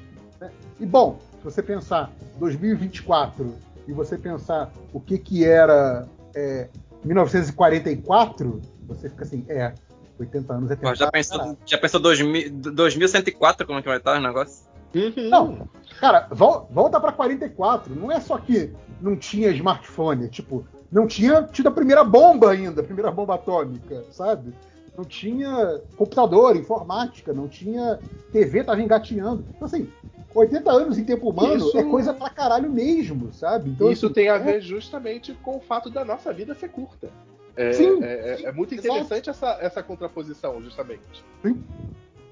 Né? 0.41 0.51
E 0.81 0.87
bom, 0.87 1.19
se 1.39 1.45
você 1.45 1.63
pensar 1.63 2.11
2024 2.39 3.55
e 3.87 3.93
você 3.93 4.17
pensar 4.17 4.73
o 4.93 5.01
que 5.01 5.19
que 5.19 5.45
era 5.45 6.07
é, 6.35 6.69
1944, 7.05 8.61
você 8.87 9.09
fica 9.09 9.25
assim: 9.25 9.45
é, 9.49 9.73
80 10.19 10.53
anos 10.53 10.71
é 10.71 10.77
tempo 10.77 10.95
já 10.95 11.11
pensou, 11.11 11.57
Já 11.67 11.79
pensou 11.79 12.01
2000, 12.01 12.51
2104 12.51 13.67
como 13.67 13.79
é 13.79 13.83
que 13.83 13.89
vai 13.89 13.99
estar 13.99 14.19
o 14.19 14.23
negócio? 14.23 14.71
Uhum. 14.95 15.31
Não, 15.31 15.69
cara, 15.99 16.29
volta 16.31 17.01
para 17.01 17.13
44. 17.13 17.95
Não 17.95 18.13
é 18.13 18.21
só 18.21 18.37
que 18.37 18.73
não 19.01 19.17
tinha 19.17 19.51
smartphone, 19.51 20.29
tipo, 20.29 20.67
não 20.93 21.07
tinha 21.07 21.43
tido 21.45 21.69
a 21.69 21.73
primeira 21.73 22.05
bomba 22.05 22.51
ainda, 22.51 22.83
a 22.83 22.85
primeira 22.85 23.11
bomba 23.11 23.35
atômica, 23.35 24.05
sabe? 24.11 24.53
Não 24.97 25.05
tinha 25.05 25.81
computador, 25.97 26.55
informática, 26.55 27.33
não 27.33 27.49
tinha 27.49 27.99
TV, 28.31 28.63
tava 28.63 28.83
engatinhando. 28.83 29.43
Então, 29.49 29.67
assim, 29.67 29.91
80 30.35 30.71
anos 30.71 30.99
em 30.99 31.05
tempo 31.05 31.31
humano 31.31 31.57
isso... 31.57 31.79
é 31.79 31.85
coisa 31.85 32.13
pra 32.13 32.29
caralho 32.29 32.71
mesmo, 32.71 33.33
sabe? 33.33 33.71
Então, 33.71 33.91
Isso 33.91 34.07
assim, 34.07 34.15
tem 34.15 34.29
a 34.29 34.37
é... 34.37 34.39
ver 34.39 34.61
justamente 34.61 35.33
com 35.43 35.57
o 35.57 35.61
fato 35.61 35.89
da 35.89 36.05
nossa 36.05 36.33
vida 36.33 36.55
ser 36.55 36.69
curta. 36.69 37.09
É, 37.57 37.73
sim, 37.73 38.03
é, 38.03 38.37
sim, 38.37 38.47
é 38.47 38.53
muito 38.53 38.75
interessante 38.75 39.29
essa, 39.29 39.59
essa 39.61 39.83
contraposição, 39.83 40.63
justamente. 40.63 41.23
Sim. 41.43 41.63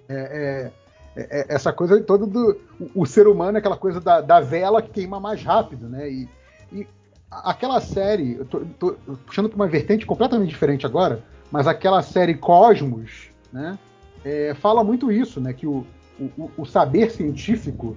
É, 0.09 0.73
é, 1.15 1.23
é, 1.23 1.47
essa 1.49 1.73
coisa 1.73 2.01
toda 2.03 2.27
do. 2.27 2.59
O, 2.79 3.03
o, 3.03 3.07
ser 3.07 3.27
humano 3.27 3.59
é 3.59 3.61
aquela 3.61 3.77
coisa 3.77 4.01
da, 4.01 4.23
da 4.23 4.41
vela 4.41 4.81
que 4.81 4.91
queima 4.91 5.21
mais 5.21 5.43
rápido, 5.43 5.89
né? 5.89 6.11
E, 6.11 6.29
e 6.73 6.87
aquela 7.31 7.81
série, 7.81 8.37
eu 8.37 8.45
tô, 8.45 8.61
tô 8.79 8.97
puxando 9.25 9.49
para 9.49 9.57
uma 9.57 9.69
vertente 9.69 10.05
completamente 10.05 10.51
diferente 10.51 10.85
agora, 10.85 11.23
mas 11.51 11.67
aquela 11.67 12.03
série 12.03 12.35
Cosmos, 12.35 13.31
né, 13.53 13.79
é, 14.25 14.55
fala 14.55 14.83
muito 14.83 15.11
isso, 15.13 15.41
né, 15.41 15.53
que 15.53 15.67
o, 15.67 15.87
o, 16.19 16.51
o, 16.57 16.67
saber 16.67 17.11
científico 17.11 17.97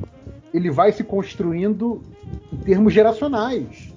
ele 0.53 0.69
vai 0.69 0.91
se 0.91 1.03
construindo 1.03 2.01
em 2.51 2.57
termos 2.57 2.93
geracionais, 2.93 3.93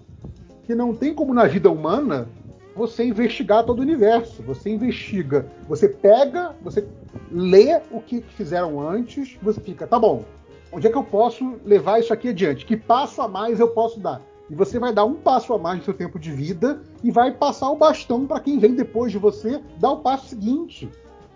que 0.65 0.75
não 0.75 0.95
tem 0.95 1.15
como 1.15 1.35
na 1.35 1.47
vida 1.47 1.71
humana 1.71 2.27
você 2.75 3.05
investigar 3.05 3.65
todo 3.65 3.79
o 3.79 3.83
universo. 3.83 4.43
Você 4.43 4.69
investiga, 4.69 5.47
você 5.67 5.89
pega, 5.89 6.55
você 6.63 6.87
lê 7.31 7.81
o 7.91 8.01
que 8.01 8.21
fizeram 8.21 8.81
antes, 8.81 9.37
você 9.41 9.61
fica, 9.61 9.87
tá 9.87 9.99
bom, 9.99 10.25
onde 10.71 10.87
é 10.87 10.91
que 10.91 10.97
eu 10.97 11.05
posso 11.05 11.55
levar 11.65 12.01
isso 12.01 12.13
aqui 12.13 12.29
adiante? 12.29 12.67
Que 12.67 12.77
passo 12.77 13.23
a 13.23 13.29
mais 13.29 13.61
eu 13.61 13.69
posso 13.69 13.99
dar? 14.01 14.21
E 14.49 14.55
você 14.55 14.79
vai 14.79 14.93
dar 14.93 15.05
um 15.05 15.15
passo 15.15 15.53
a 15.53 15.59
mais 15.59 15.79
no 15.79 15.85
seu 15.85 15.95
tempo 15.95 16.19
de 16.19 16.31
vida 16.31 16.81
e 17.03 17.11
vai 17.11 17.33
passar 17.33 17.71
o 17.71 17.77
bastão 17.77 18.27
para 18.27 18.41
quem 18.41 18.59
vem 18.59 18.75
depois 18.75 19.11
de 19.11 19.19
você 19.19 19.61
dar 19.79 19.91
o 19.91 19.99
passo 19.99 20.29
seguinte. 20.29 20.89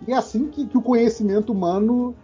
E 0.07 0.13
é 0.13 0.15
assim 0.15 0.47
que, 0.47 0.65
que, 0.65 0.77
o 0.77 0.81
conhecimento 0.81 1.51
humano 1.51 2.15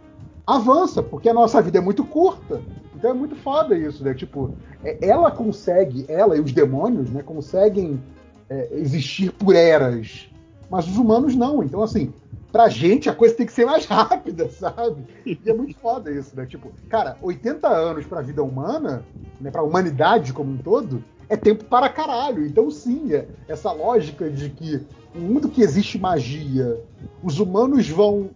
avança, 0.45 1.03
porque 1.03 1.29
a 1.29 1.33
nossa 1.33 1.61
vida 1.61 1.77
é 1.77 1.81
muito 1.81 2.03
curta. 2.05 2.61
Então 2.95 3.11
é 3.11 3.13
muito 3.13 3.35
foda 3.35 3.77
isso, 3.77 4.03
né? 4.03 4.13
Tipo, 4.13 4.51
é, 4.83 4.97
ela 5.01 5.29
consegue, 5.29 6.05
ela 6.07 6.37
e 6.37 6.39
os 6.39 6.51
demônios, 6.51 7.09
né, 7.09 7.21
conseguem 7.21 8.01
é, 8.49 8.69
existir 8.71 9.31
por 9.31 9.55
eras. 9.55 10.29
Mas 10.69 10.87
os 10.87 10.97
humanos 10.97 11.35
não. 11.35 11.61
Então, 11.61 11.83
assim, 11.83 12.13
pra 12.57 12.69
gente 12.69 13.07
a 13.07 13.13
coisa 13.13 13.35
tem 13.35 13.45
que 13.45 13.53
ser 13.53 13.67
mais 13.67 13.85
rápida, 13.85 14.49
sabe? 14.49 15.03
E 15.23 15.39
é 15.45 15.53
muito 15.53 15.77
foda 15.77 16.11
isso, 16.11 16.35
né? 16.35 16.47
Tipo, 16.47 16.71
cara, 16.89 17.15
80 17.21 17.67
anos 17.67 18.03
pra 18.07 18.19
vida 18.23 18.41
humana, 18.41 19.05
né, 19.39 19.51
pra 19.51 19.61
humanidade 19.61 20.33
como 20.33 20.53
um 20.53 20.57
todo, 20.57 21.03
é 21.29 21.37
tempo 21.37 21.65
para 21.65 21.87
caralho. 21.87 22.43
Então, 22.43 22.71
sim, 22.71 23.13
é 23.13 23.27
essa 23.47 23.71
lógica 23.71 24.27
de 24.27 24.49
que 24.49 24.81
no 25.13 25.21
mundo 25.21 25.49
que 25.49 25.61
existe 25.61 25.99
magia, 25.99 26.81
os 27.23 27.39
humanos 27.39 27.87
vão 27.87 28.31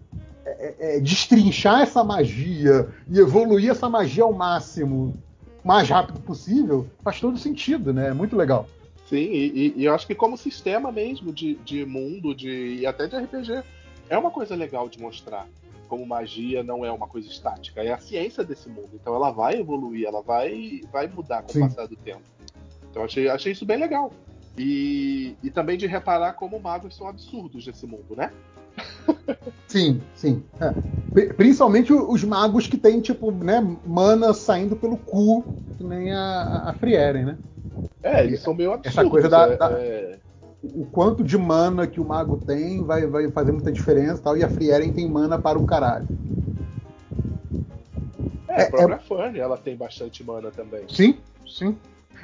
é, 0.45 0.75
é, 0.79 0.97
é 0.97 0.99
destrinchar 0.99 1.81
essa 1.81 2.03
magia 2.03 2.89
e 3.09 3.17
evoluir 3.17 3.71
essa 3.71 3.89
magia 3.89 4.23
ao 4.23 4.33
máximo, 4.33 5.15
mais 5.63 5.89
rápido 5.89 6.19
possível, 6.19 6.85
faz 7.03 7.19
todo 7.19 7.39
sentido, 7.39 7.91
né? 7.91 8.09
É 8.09 8.13
muito 8.13 8.35
legal. 8.35 8.67
Sim, 9.09 9.17
e, 9.17 9.73
e, 9.75 9.85
eu 9.85 9.95
acho 9.95 10.05
que 10.05 10.13
como 10.13 10.37
sistema 10.37 10.91
mesmo 10.91 11.33
de, 11.33 11.55
de 11.65 11.85
mundo, 11.85 12.35
de, 12.35 12.77
e 12.81 12.85
até 12.85 13.07
de 13.07 13.17
RPG, 13.17 13.63
é 14.11 14.17
uma 14.17 14.29
coisa 14.29 14.53
legal 14.55 14.89
de 14.89 14.99
mostrar 14.99 15.47
como 15.87 16.05
magia 16.05 16.63
não 16.63 16.85
é 16.85 16.91
uma 16.91 17.07
coisa 17.07 17.27
estática, 17.27 17.81
é 17.81 17.91
a 17.91 17.97
ciência 17.97 18.43
desse 18.43 18.69
mundo. 18.69 18.89
Então 18.93 19.15
ela 19.15 19.31
vai 19.31 19.59
evoluir, 19.59 20.05
ela 20.05 20.21
vai, 20.21 20.81
vai 20.91 21.07
mudar 21.07 21.41
com 21.43 21.53
Sim. 21.53 21.63
o 21.63 21.67
passar 21.67 21.87
do 21.87 21.95
tempo. 21.95 22.21
Então 22.89 23.03
achei, 23.03 23.29
achei 23.29 23.53
isso 23.53 23.65
bem 23.65 23.77
legal. 23.77 24.11
E, 24.57 25.35
e 25.41 25.49
também 25.49 25.77
de 25.77 25.87
reparar 25.87 26.33
como 26.33 26.59
magos 26.59 26.95
são 26.95 27.07
absurdos 27.07 27.65
nesse 27.65 27.87
mundo, 27.87 28.15
né? 28.15 28.31
Sim, 29.67 30.01
sim. 30.13 30.43
É. 30.59 31.31
Principalmente 31.33 31.93
os 31.93 32.23
magos 32.23 32.67
que 32.67 32.77
tem, 32.77 32.99
tipo, 32.99 33.31
né, 33.31 33.61
mana 33.85 34.33
saindo 34.33 34.75
pelo 34.75 34.97
cu, 34.97 35.43
que 35.77 35.83
nem 35.83 36.11
a, 36.11 36.63
a 36.67 36.73
Frieren, 36.73 37.25
né? 37.25 37.37
É, 38.03 38.23
eles 38.25 38.41
são 38.41 38.53
meio 38.53 38.73
absurdos. 38.73 38.97
Essa 38.97 39.09
coisa 39.09 39.29
da, 39.29 39.47
é, 39.47 39.57
da, 39.57 39.71
é 39.71 40.19
o 40.63 40.85
quanto 40.85 41.23
de 41.23 41.37
mana 41.37 41.87
que 41.87 41.99
o 41.99 42.05
mago 42.05 42.37
tem 42.37 42.83
vai, 42.83 43.07
vai 43.07 43.29
fazer 43.31 43.51
muita 43.51 43.71
diferença 43.71 44.21
tal, 44.21 44.37
e 44.37 44.43
a 44.43 44.49
Frieren 44.49 44.91
tem 44.91 45.09
mana 45.09 45.39
para 45.39 45.57
o 45.57 45.65
caralho. 45.65 46.07
É, 48.47 48.63
a 48.63 48.69
própria 48.69 48.95
é... 48.95 48.99
Fanny, 48.99 49.39
ela 49.39 49.57
tem 49.57 49.75
bastante 49.75 50.23
mana 50.23 50.51
também. 50.51 50.83
Sim, 50.87 51.17
sim. 51.47 51.75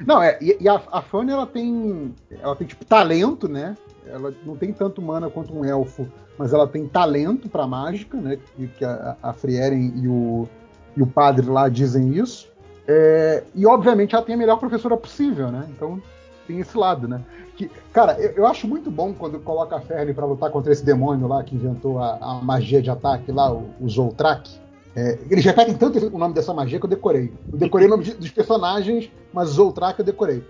Não, 0.06 0.22
é, 0.22 0.38
e, 0.40 0.56
e 0.60 0.68
a, 0.68 0.80
a 0.92 1.02
Fanny, 1.02 1.32
ela 1.32 1.46
tem. 1.46 2.14
Ela 2.30 2.54
tem, 2.54 2.66
tipo, 2.66 2.84
talento, 2.84 3.48
né? 3.48 3.76
Ela 4.06 4.32
não 4.44 4.56
tem 4.56 4.72
tanto 4.72 5.02
mana 5.02 5.28
quanto 5.28 5.56
um 5.56 5.64
elfo, 5.64 6.06
mas 6.38 6.52
ela 6.52 6.66
tem 6.66 6.86
talento 6.86 7.48
pra 7.48 7.66
mágica, 7.66 8.16
né? 8.18 8.38
Que, 8.56 8.68
que 8.68 8.84
a, 8.84 9.16
a 9.22 9.32
Frieren 9.32 9.92
e 9.96 10.06
o, 10.06 10.48
e 10.96 11.02
o 11.02 11.06
padre 11.06 11.46
lá 11.46 11.68
dizem 11.68 12.14
isso. 12.14 12.48
É, 12.86 13.42
e 13.54 13.66
obviamente 13.66 14.14
ela 14.14 14.24
tem 14.24 14.34
a 14.34 14.38
melhor 14.38 14.58
professora 14.58 14.96
possível, 14.96 15.50
né? 15.50 15.66
Então 15.70 16.00
tem 16.46 16.60
esse 16.60 16.76
lado, 16.76 17.08
né? 17.08 17.20
Que, 17.58 17.68
cara, 17.92 18.12
eu, 18.20 18.30
eu 18.30 18.46
acho 18.46 18.68
muito 18.68 18.88
bom 18.88 19.12
quando 19.12 19.40
coloca 19.40 19.74
a 19.74 19.80
Ferne 19.80 20.14
pra 20.14 20.24
lutar 20.24 20.48
contra 20.52 20.72
esse 20.72 20.84
demônio 20.84 21.26
lá 21.26 21.42
que 21.42 21.56
inventou 21.56 21.98
a, 21.98 22.16
a 22.20 22.34
magia 22.34 22.80
de 22.80 22.88
ataque 22.88 23.32
lá, 23.32 23.52
o, 23.52 23.68
o 23.80 23.88
Zoltrak. 23.88 24.48
É, 24.94 25.18
eles 25.28 25.44
repetem 25.44 25.74
tanto 25.74 25.98
o 26.06 26.18
nome 26.18 26.34
dessa 26.34 26.54
magia 26.54 26.78
que 26.78 26.84
eu 26.86 26.90
decorei. 26.90 27.32
Eu 27.52 27.58
decorei 27.58 27.88
o 27.88 27.90
nome 27.90 28.04
de- 28.04 28.14
dos 28.14 28.30
personagens, 28.30 29.10
mas 29.32 29.48
Zoltrak 29.50 29.98
eu 29.98 30.04
decorei. 30.04 30.44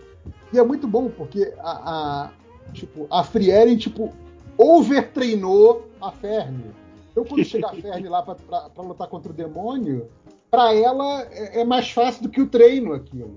E 0.53 0.59
é 0.59 0.63
muito 0.63 0.87
bom 0.87 1.09
porque 1.09 1.51
a, 1.61 1.71
a, 1.71 2.31
tipo, 2.75 3.07
a 3.11 3.25
Frieren, 3.25 3.77
tipo, 3.79 4.13
overtreinou 4.59 5.89
a 6.01 6.11
Ferne. 6.13 6.71
Então 7.11 7.25
quando 7.25 7.45
chega 7.45 7.69
a 7.69 7.75
Ferne 7.75 8.09
lá 8.09 8.23
pra 8.23 8.37
lutar 8.85 9.09
contra 9.09 9.33
o 9.33 9.35
demônio, 9.35 10.09
pra 10.51 10.75
ela 10.75 11.23
é, 11.31 11.61
é 11.61 11.65
mais 11.65 11.91
fácil 11.91 12.23
do 12.23 12.29
que 12.29 12.41
o 12.41 12.47
treino 12.47 12.93
aquilo. 12.93 13.37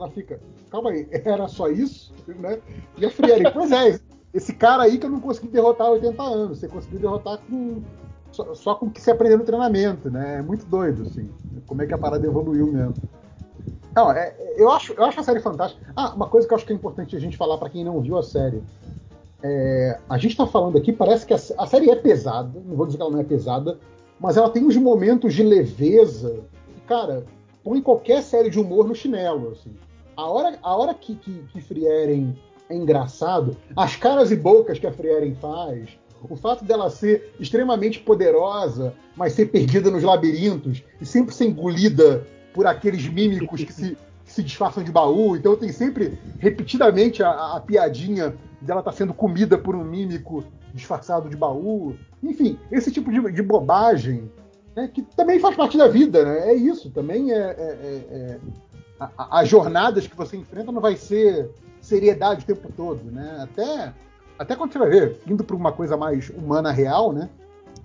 Ela 0.00 0.10
fica, 0.10 0.40
calma 0.70 0.90
aí, 0.90 1.06
era 1.12 1.46
só 1.46 1.68
isso? 1.68 2.14
Né? 2.26 2.58
E 2.96 3.04
a 3.04 3.10
Frieren, 3.10 3.52
pois 3.52 3.70
é, 3.70 4.00
esse 4.32 4.54
cara 4.54 4.84
aí 4.84 4.98
que 4.98 5.04
eu 5.04 5.10
não 5.10 5.20
consegui 5.20 5.48
derrotar 5.48 5.88
há 5.88 5.90
80 5.90 6.22
anos, 6.22 6.58
você 6.58 6.68
conseguiu 6.68 7.00
derrotar 7.00 7.38
com 7.38 7.82
só, 8.32 8.54
só 8.54 8.74
com 8.74 8.86
o 8.86 8.90
que 8.90 9.00
você 9.00 9.10
aprendeu 9.10 9.38
no 9.38 9.44
treinamento, 9.44 10.10
né? 10.10 10.38
É 10.38 10.42
muito 10.42 10.64
doido, 10.64 11.02
assim. 11.02 11.28
Como 11.66 11.82
é 11.82 11.86
que 11.86 11.92
a 11.92 11.98
parada 11.98 12.26
evoluiu 12.26 12.72
mesmo. 12.72 12.94
Não, 13.94 14.10
é, 14.12 14.34
eu, 14.56 14.70
acho, 14.70 14.92
eu 14.92 15.04
acho 15.04 15.20
a 15.20 15.22
série 15.22 15.40
fantástica. 15.40 15.92
Ah, 15.96 16.14
uma 16.14 16.28
coisa 16.28 16.46
que 16.46 16.54
eu 16.54 16.56
acho 16.56 16.64
que 16.64 16.72
é 16.72 16.76
importante 16.76 17.16
a 17.16 17.20
gente 17.20 17.36
falar 17.36 17.58
pra 17.58 17.68
quem 17.68 17.84
não 17.84 18.00
viu 18.00 18.16
a 18.16 18.22
série. 18.22 18.62
É, 19.42 19.98
a 20.08 20.16
gente 20.16 20.36
tá 20.36 20.46
falando 20.46 20.78
aqui, 20.78 20.92
parece 20.92 21.26
que 21.26 21.34
a, 21.34 21.38
a 21.58 21.66
série 21.66 21.90
é 21.90 21.96
pesada, 21.96 22.60
não 22.64 22.76
vou 22.76 22.86
dizer 22.86 22.98
que 22.98 23.02
ela 23.02 23.12
não 23.12 23.20
é 23.20 23.24
pesada, 23.24 23.78
mas 24.18 24.36
ela 24.36 24.50
tem 24.50 24.64
uns 24.64 24.76
momentos 24.76 25.34
de 25.34 25.42
leveza 25.42 26.40
que, 26.74 26.80
cara, 26.82 27.24
põe 27.64 27.80
qualquer 27.80 28.22
série 28.22 28.50
de 28.50 28.60
humor 28.60 28.86
no 28.86 28.94
chinelo, 28.94 29.52
assim. 29.52 29.74
A 30.20 30.26
hora, 30.26 30.58
a 30.62 30.76
hora 30.76 30.92
que, 30.92 31.14
que, 31.14 31.32
que 31.50 31.62
Frieren 31.62 32.36
é 32.68 32.76
engraçado, 32.76 33.56
as 33.74 33.96
caras 33.96 34.30
e 34.30 34.36
bocas 34.36 34.78
que 34.78 34.86
a 34.86 34.92
Frieren 34.92 35.34
faz, 35.34 35.88
o 36.28 36.36
fato 36.36 36.62
dela 36.62 36.90
ser 36.90 37.34
extremamente 37.40 38.00
poderosa, 38.00 38.92
mas 39.16 39.32
ser 39.32 39.46
perdida 39.46 39.90
nos 39.90 40.02
labirintos 40.02 40.84
e 41.00 41.06
sempre 41.06 41.34
ser 41.34 41.46
engolida 41.46 42.26
por 42.52 42.66
aqueles 42.66 43.08
mímicos 43.08 43.64
que 43.64 43.72
se, 43.72 43.96
que 44.26 44.32
se 44.32 44.42
disfarçam 44.42 44.84
de 44.84 44.92
baú. 44.92 45.36
Então 45.36 45.56
tem 45.56 45.72
sempre, 45.72 46.18
repetidamente, 46.38 47.22
a, 47.22 47.56
a 47.56 47.60
piadinha 47.60 48.36
dela 48.60 48.80
estar 48.80 48.92
sendo 48.92 49.14
comida 49.14 49.56
por 49.56 49.74
um 49.74 49.82
mímico 49.82 50.44
disfarçado 50.74 51.30
de 51.30 51.36
baú. 51.36 51.96
Enfim, 52.22 52.58
esse 52.70 52.92
tipo 52.92 53.10
de, 53.10 53.32
de 53.32 53.42
bobagem 53.42 54.30
né, 54.76 54.86
que 54.92 55.00
também 55.16 55.40
faz 55.40 55.56
parte 55.56 55.78
da 55.78 55.88
vida, 55.88 56.26
né? 56.26 56.50
É 56.50 56.54
isso, 56.54 56.90
também 56.90 57.32
é. 57.32 57.36
é- 57.36 57.40
é- 57.40 58.14
é- 58.14 58.38
as 59.16 59.48
jornadas 59.48 60.06
que 60.06 60.16
você 60.16 60.36
enfrenta 60.36 60.70
não 60.70 60.80
vai 60.80 60.96
ser 60.96 61.50
seriedade 61.80 62.42
o 62.42 62.46
tempo 62.46 62.70
todo, 62.76 63.10
né? 63.10 63.38
Até, 63.42 63.94
até 64.38 64.54
quando 64.54 64.72
você 64.72 64.78
vai 64.78 64.90
ver, 64.90 65.20
indo 65.26 65.42
para 65.42 65.56
uma 65.56 65.72
coisa 65.72 65.96
mais 65.96 66.28
humana 66.30 66.70
real, 66.70 67.12
né? 67.12 67.30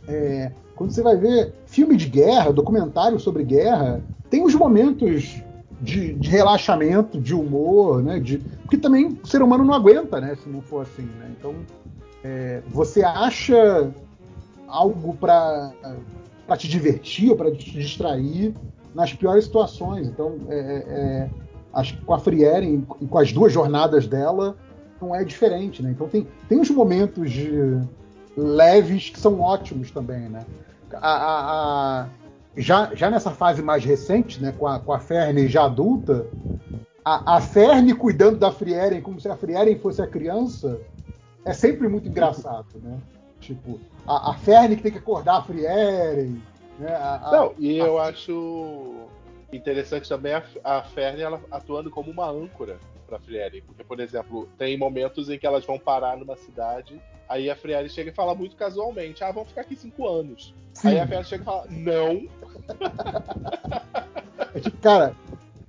É, 0.07 0.51
quando 0.75 0.91
você 0.91 1.01
vai 1.01 1.15
ver 1.15 1.53
filme 1.65 1.95
de 1.95 2.07
guerra, 2.07 2.51
documentário 2.51 3.19
sobre 3.19 3.43
guerra, 3.43 4.01
tem 4.29 4.43
os 4.43 4.53
momentos 4.53 5.41
de, 5.81 6.13
de 6.13 6.29
relaxamento, 6.29 7.19
de 7.19 7.33
humor, 7.33 8.03
né? 8.03 8.19
De, 8.19 8.39
porque 8.39 8.77
também 8.77 9.17
o 9.23 9.27
ser 9.27 9.41
humano 9.41 9.63
não 9.63 9.73
aguenta, 9.73 10.19
né? 10.19 10.35
Se 10.35 10.49
não 10.49 10.61
for 10.61 10.81
assim, 10.81 11.03
né? 11.03 11.31
Então, 11.39 11.55
é, 12.23 12.61
você 12.67 13.03
acha 13.03 13.89
algo 14.67 15.15
para 15.15 15.71
te 16.57 16.67
divertir 16.67 17.29
ou 17.29 17.37
para 17.37 17.51
te 17.51 17.71
distrair 17.71 18.53
nas 18.95 19.13
piores 19.13 19.43
situações. 19.45 20.07
Então, 20.07 20.37
é, 20.49 20.57
é, 20.57 21.29
acho 21.73 21.95
que 21.97 22.01
com 22.05 22.13
a 22.13 22.19
Frieren 22.19 22.83
e 23.01 23.05
com 23.05 23.17
as 23.19 23.31
duas 23.31 23.51
jornadas 23.53 24.07
dela 24.07 24.55
não 25.01 25.13
é 25.13 25.23
diferente, 25.23 25.83
né? 25.83 25.91
Então 25.91 26.07
tem, 26.07 26.25
tem 26.47 26.59
uns 26.59 26.69
momentos 26.71 27.31
leves 28.35 29.09
que 29.09 29.19
são 29.19 29.39
ótimos 29.41 29.91
também, 29.91 30.29
né? 30.29 30.45
A, 30.93 31.11
a- 31.11 32.01
a- 32.03 32.07
já, 32.57 32.95
já 32.95 33.09
nessa 33.09 33.31
fase 33.31 33.61
mais 33.61 33.83
recente, 33.83 34.41
né, 34.41 34.53
com 34.57 34.65
a, 34.65 34.79
com 34.79 34.93
a 34.93 34.99
Ferne 34.99 35.45
já 35.49 35.65
adulta, 35.65 36.25
a, 37.03 37.35
a 37.35 37.41
Ferne 37.41 37.93
cuidando 37.93 38.37
da 38.39 38.49
Frieren 38.51 39.01
como 39.01 39.19
se 39.19 39.27
a 39.27 39.35
Frieren 39.35 39.77
fosse 39.77 40.01
a 40.01 40.07
criança 40.07 40.79
é 41.43 41.51
sempre 41.53 41.89
muito 41.89 42.07
engraçado, 42.07 42.65
né? 42.81 42.97
Tipo, 43.41 43.77
a, 44.07 44.31
a 44.31 44.33
Ferne 44.35 44.77
que 44.77 44.83
tem 44.83 44.91
que 44.93 44.97
acordar 44.99 45.37
a 45.37 45.41
Frieren, 45.43 46.41
né? 46.79 46.93
A- 46.95 47.21
a- 47.23 47.31
Não, 47.31 47.53
e 47.57 47.77
eu 47.77 47.97
acho 47.99 49.07
interessante 49.53 50.07
também 50.09 50.33
a, 50.33 50.43
a 50.63 50.81
Ferne 50.83 51.21
ela 51.21 51.39
atuando 51.51 51.89
como 51.89 52.11
uma 52.11 52.29
âncora 52.29 52.77
pra 53.07 53.19
Friere. 53.19 53.61
Porque, 53.61 53.83
por 53.83 53.99
exemplo, 53.99 54.47
tem 54.57 54.77
momentos 54.77 55.29
em 55.29 55.37
que 55.37 55.45
elas 55.47 55.65
vão 55.65 55.77
parar 55.79 56.17
numa 56.17 56.35
cidade, 56.35 56.99
aí 57.29 57.49
a 57.49 57.55
Friere 57.55 57.87
chega 57.89 58.09
e 58.09 58.13
fala 58.13 58.35
muito 58.35 58.55
casualmente: 58.55 59.23
ah, 59.23 59.31
vamos 59.31 59.49
ficar 59.49 59.61
aqui 59.61 59.75
cinco 59.75 60.07
anos. 60.07 60.53
Sim. 60.73 60.89
Aí 60.89 60.99
a 60.99 61.07
Ferne 61.07 61.23
chega 61.25 61.43
e 61.43 61.45
fala: 61.45 61.65
não, 61.69 62.27
É 64.53 64.59
tipo, 64.59 64.77
cara, 64.77 65.15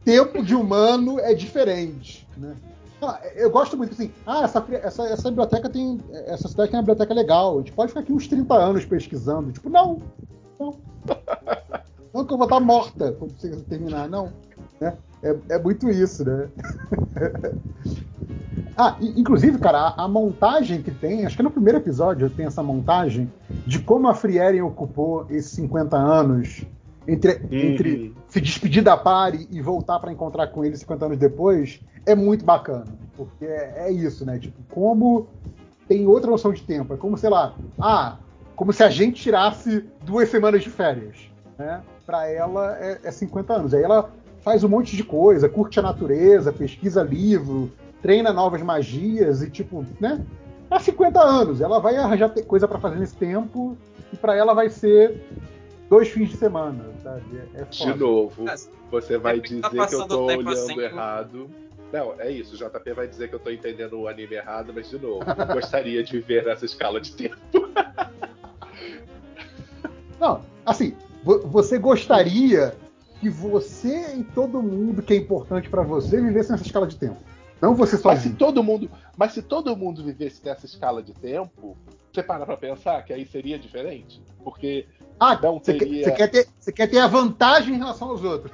tempo 0.05 0.43
de 0.43 0.55
humano 0.55 1.19
é 1.21 1.35
diferente, 1.35 2.27
né? 2.37 2.57
Ah, 3.03 3.21
Eu 3.35 3.51
gosto 3.51 3.77
muito 3.77 3.93
assim, 3.93 4.11
ah, 4.27 4.43
essa, 4.45 4.67
essa, 4.83 5.07
essa 5.09 5.29
biblioteca 5.29 5.69
tem. 5.69 6.01
Essa 6.27 6.49
cidade 6.49 6.71
tem 6.71 6.79
uma 6.79 6.83
biblioteca 6.83 7.13
legal. 7.13 7.55
A 7.57 7.59
gente 7.59 7.73
pode 7.73 7.89
ficar 7.89 8.01
aqui 8.01 8.13
uns 8.13 8.27
30 8.27 8.55
anos 8.55 8.85
pesquisando. 8.87 9.53
Tipo, 9.53 9.69
não. 9.69 10.01
Não. 10.59 10.77
Não 12.17 12.25
que 12.25 12.33
eu 12.33 12.39
vou 12.39 12.47
estar 12.47 12.61
morta 12.61 13.13
quando 13.13 13.39
você 13.39 13.51
terminar, 13.69 14.09
não. 14.09 14.33
Né? 14.81 14.97
É, 15.23 15.37
é 15.51 15.59
muito 15.59 15.91
isso, 15.91 16.25
né? 16.25 16.49
ah, 18.75 18.97
e- 18.99 19.21
inclusive, 19.21 19.59
cara, 19.59 19.89
a, 19.89 20.05
a 20.05 20.09
montagem 20.09 20.81
que 20.81 20.91
tem, 20.91 21.27
acho 21.27 21.37
que 21.37 21.43
no 21.43 21.51
primeiro 21.51 21.77
episódio 21.79 22.31
tem 22.31 22.47
essa 22.47 22.63
montagem 22.63 23.31
de 23.67 23.81
como 23.81 24.09
a 24.09 24.15
Frieren 24.15 24.63
ocupou 24.63 25.27
esses 25.29 25.53
50 25.53 25.95
anos 25.95 26.65
entre, 27.07 27.43
entre 27.53 28.15
se 28.29 28.41
despedir 28.41 28.83
da 28.83 28.97
Pari 28.97 29.47
e 29.51 29.61
voltar 29.61 29.99
para 29.99 30.11
encontrar 30.11 30.47
com 30.47 30.65
ele 30.65 30.75
50 30.75 31.05
anos 31.05 31.19
depois, 31.19 31.81
é 32.07 32.15
muito 32.15 32.47
bacana. 32.47 32.87
Porque 33.15 33.45
é, 33.45 33.89
é 33.89 33.93
isso, 33.93 34.25
né? 34.25 34.39
Tipo, 34.39 34.63
como 34.71 35.29
tem 35.87 36.07
outra 36.07 36.31
noção 36.31 36.53
de 36.53 36.63
tempo. 36.63 36.95
É 36.95 36.97
como, 36.97 37.17
sei 37.19 37.29
lá, 37.29 37.55
ah, 37.79 38.17
como 38.57 38.73
se 38.73 38.83
a 38.83 38.89
gente 38.89 39.23
tirasse 39.23 39.85
duas 40.03 40.31
semanas 40.31 40.63
de 40.63 40.71
férias. 40.71 41.17
Né? 41.59 41.83
Para 42.05 42.29
ela 42.29 42.77
é, 42.81 43.01
é 43.05 43.11
50 43.11 43.53
anos. 43.53 43.75
Aí 43.75 43.83
ela 43.83 44.11
faz 44.41 44.65
um 44.65 44.69
monte 44.69 44.97
de 44.97 45.05
coisa, 45.05 45.49
curte 45.49 45.79
a 45.79 45.83
natureza, 45.83 46.53
pesquisa 46.53 47.03
livro, 47.03 47.71
treina 48.01 48.33
novas 48.33 48.63
magias 48.63 49.43
e 49.43 49.51
tipo, 49.51 49.85
né? 50.01 50.25
Há 50.71 50.81
50 50.81 51.21
anos. 51.21 51.61
Ela 51.61 51.79
vai 51.79 51.97
arranjar 51.97 52.31
coisa 52.47 52.67
para 52.67 52.79
fazer 52.79 52.97
nesse 52.97 53.15
tempo 53.15 53.77
e 54.13 54.17
para 54.17 54.35
ela 54.35 54.55
vai 54.55 54.71
ser 54.71 55.21
dois 55.89 56.09
fins 56.09 56.31
de 56.31 56.37
semana, 56.37 56.85
sabe? 57.03 57.23
É, 57.55 57.61
é 57.61 57.65
de 57.65 57.95
novo, 57.95 58.45
você 58.91 59.19
vai 59.19 59.35
É 59.35 59.41
porque 59.41 59.55
dizer 59.55 59.77
tá 59.77 59.87
que 59.87 59.95
eu 59.95 60.09
tô 60.09 60.25
olhando 60.25 60.51
assim, 60.51 60.81
errado. 60.81 61.51
Não, 61.93 62.15
é 62.19 62.31
isso. 62.31 62.55
O 62.55 62.59
JP 62.59 62.93
vai 62.95 63.07
dizer 63.07 63.29
que 63.29 63.35
eu 63.35 63.39
tô 63.39 63.51
entendendo 63.51 64.01
o 64.01 64.09
anime 64.09 64.35
errado, 64.35 64.73
mas 64.75 64.91
de 64.91 64.99
novo, 64.99 65.25
eu 65.25 65.47
gostaria 65.55 66.03
de 66.03 66.13
viver 66.13 66.45
nessa 66.45 66.65
escala 66.65 67.01
de 67.01 67.13
tempo. 67.13 67.37
Não, 70.21 70.41
assim, 70.65 70.95
vo- 71.23 71.41
você 71.47 71.79
gostaria 71.79 72.75
que 73.21 73.29
você 73.31 74.15
e 74.17 74.25
todo 74.25 74.63
mundo 74.63 75.03
que 75.03 75.15
é 75.15 75.17
importante 75.17 75.69
pra 75.69 75.83
você 75.83 76.21
vivesse 76.21 76.51
nessa 76.51 76.65
escala 76.65 76.87
de 76.87 76.97
tempo. 76.97 77.17
Não 77.61 77.75
você 77.75 77.99
Mas 78.05 78.21
se 78.21 78.31
todo 78.35 78.63
mundo, 78.63 78.91
mas 79.17 79.33
se 79.33 79.41
todo 79.43 79.75
mundo 79.77 80.05
vivesse 80.05 80.45
nessa 80.45 80.67
escala 80.67 81.03
de 81.03 81.13
tempo, 81.15 81.77
você 82.13 82.23
para 82.23 82.45
pra 82.45 82.57
pensar 82.57 83.03
que 83.05 83.13
aí 83.13 83.25
seria 83.25 83.59
diferente? 83.59 84.23
Porque 84.45 84.87
Ah, 85.19 85.39
não 85.43 85.59
você, 85.59 85.73
quer, 85.73 85.79
teria- 85.79 86.05
você 86.05 86.11
quer 86.13 86.29
ter, 86.29 86.49
você 86.61 86.73
quer 86.73 86.87
ter 86.89 86.99
a 86.99 87.07
vantagem 87.07 87.75
em 87.75 87.79
relação 87.79 88.11
aos 88.11 88.23
outros. 88.23 88.53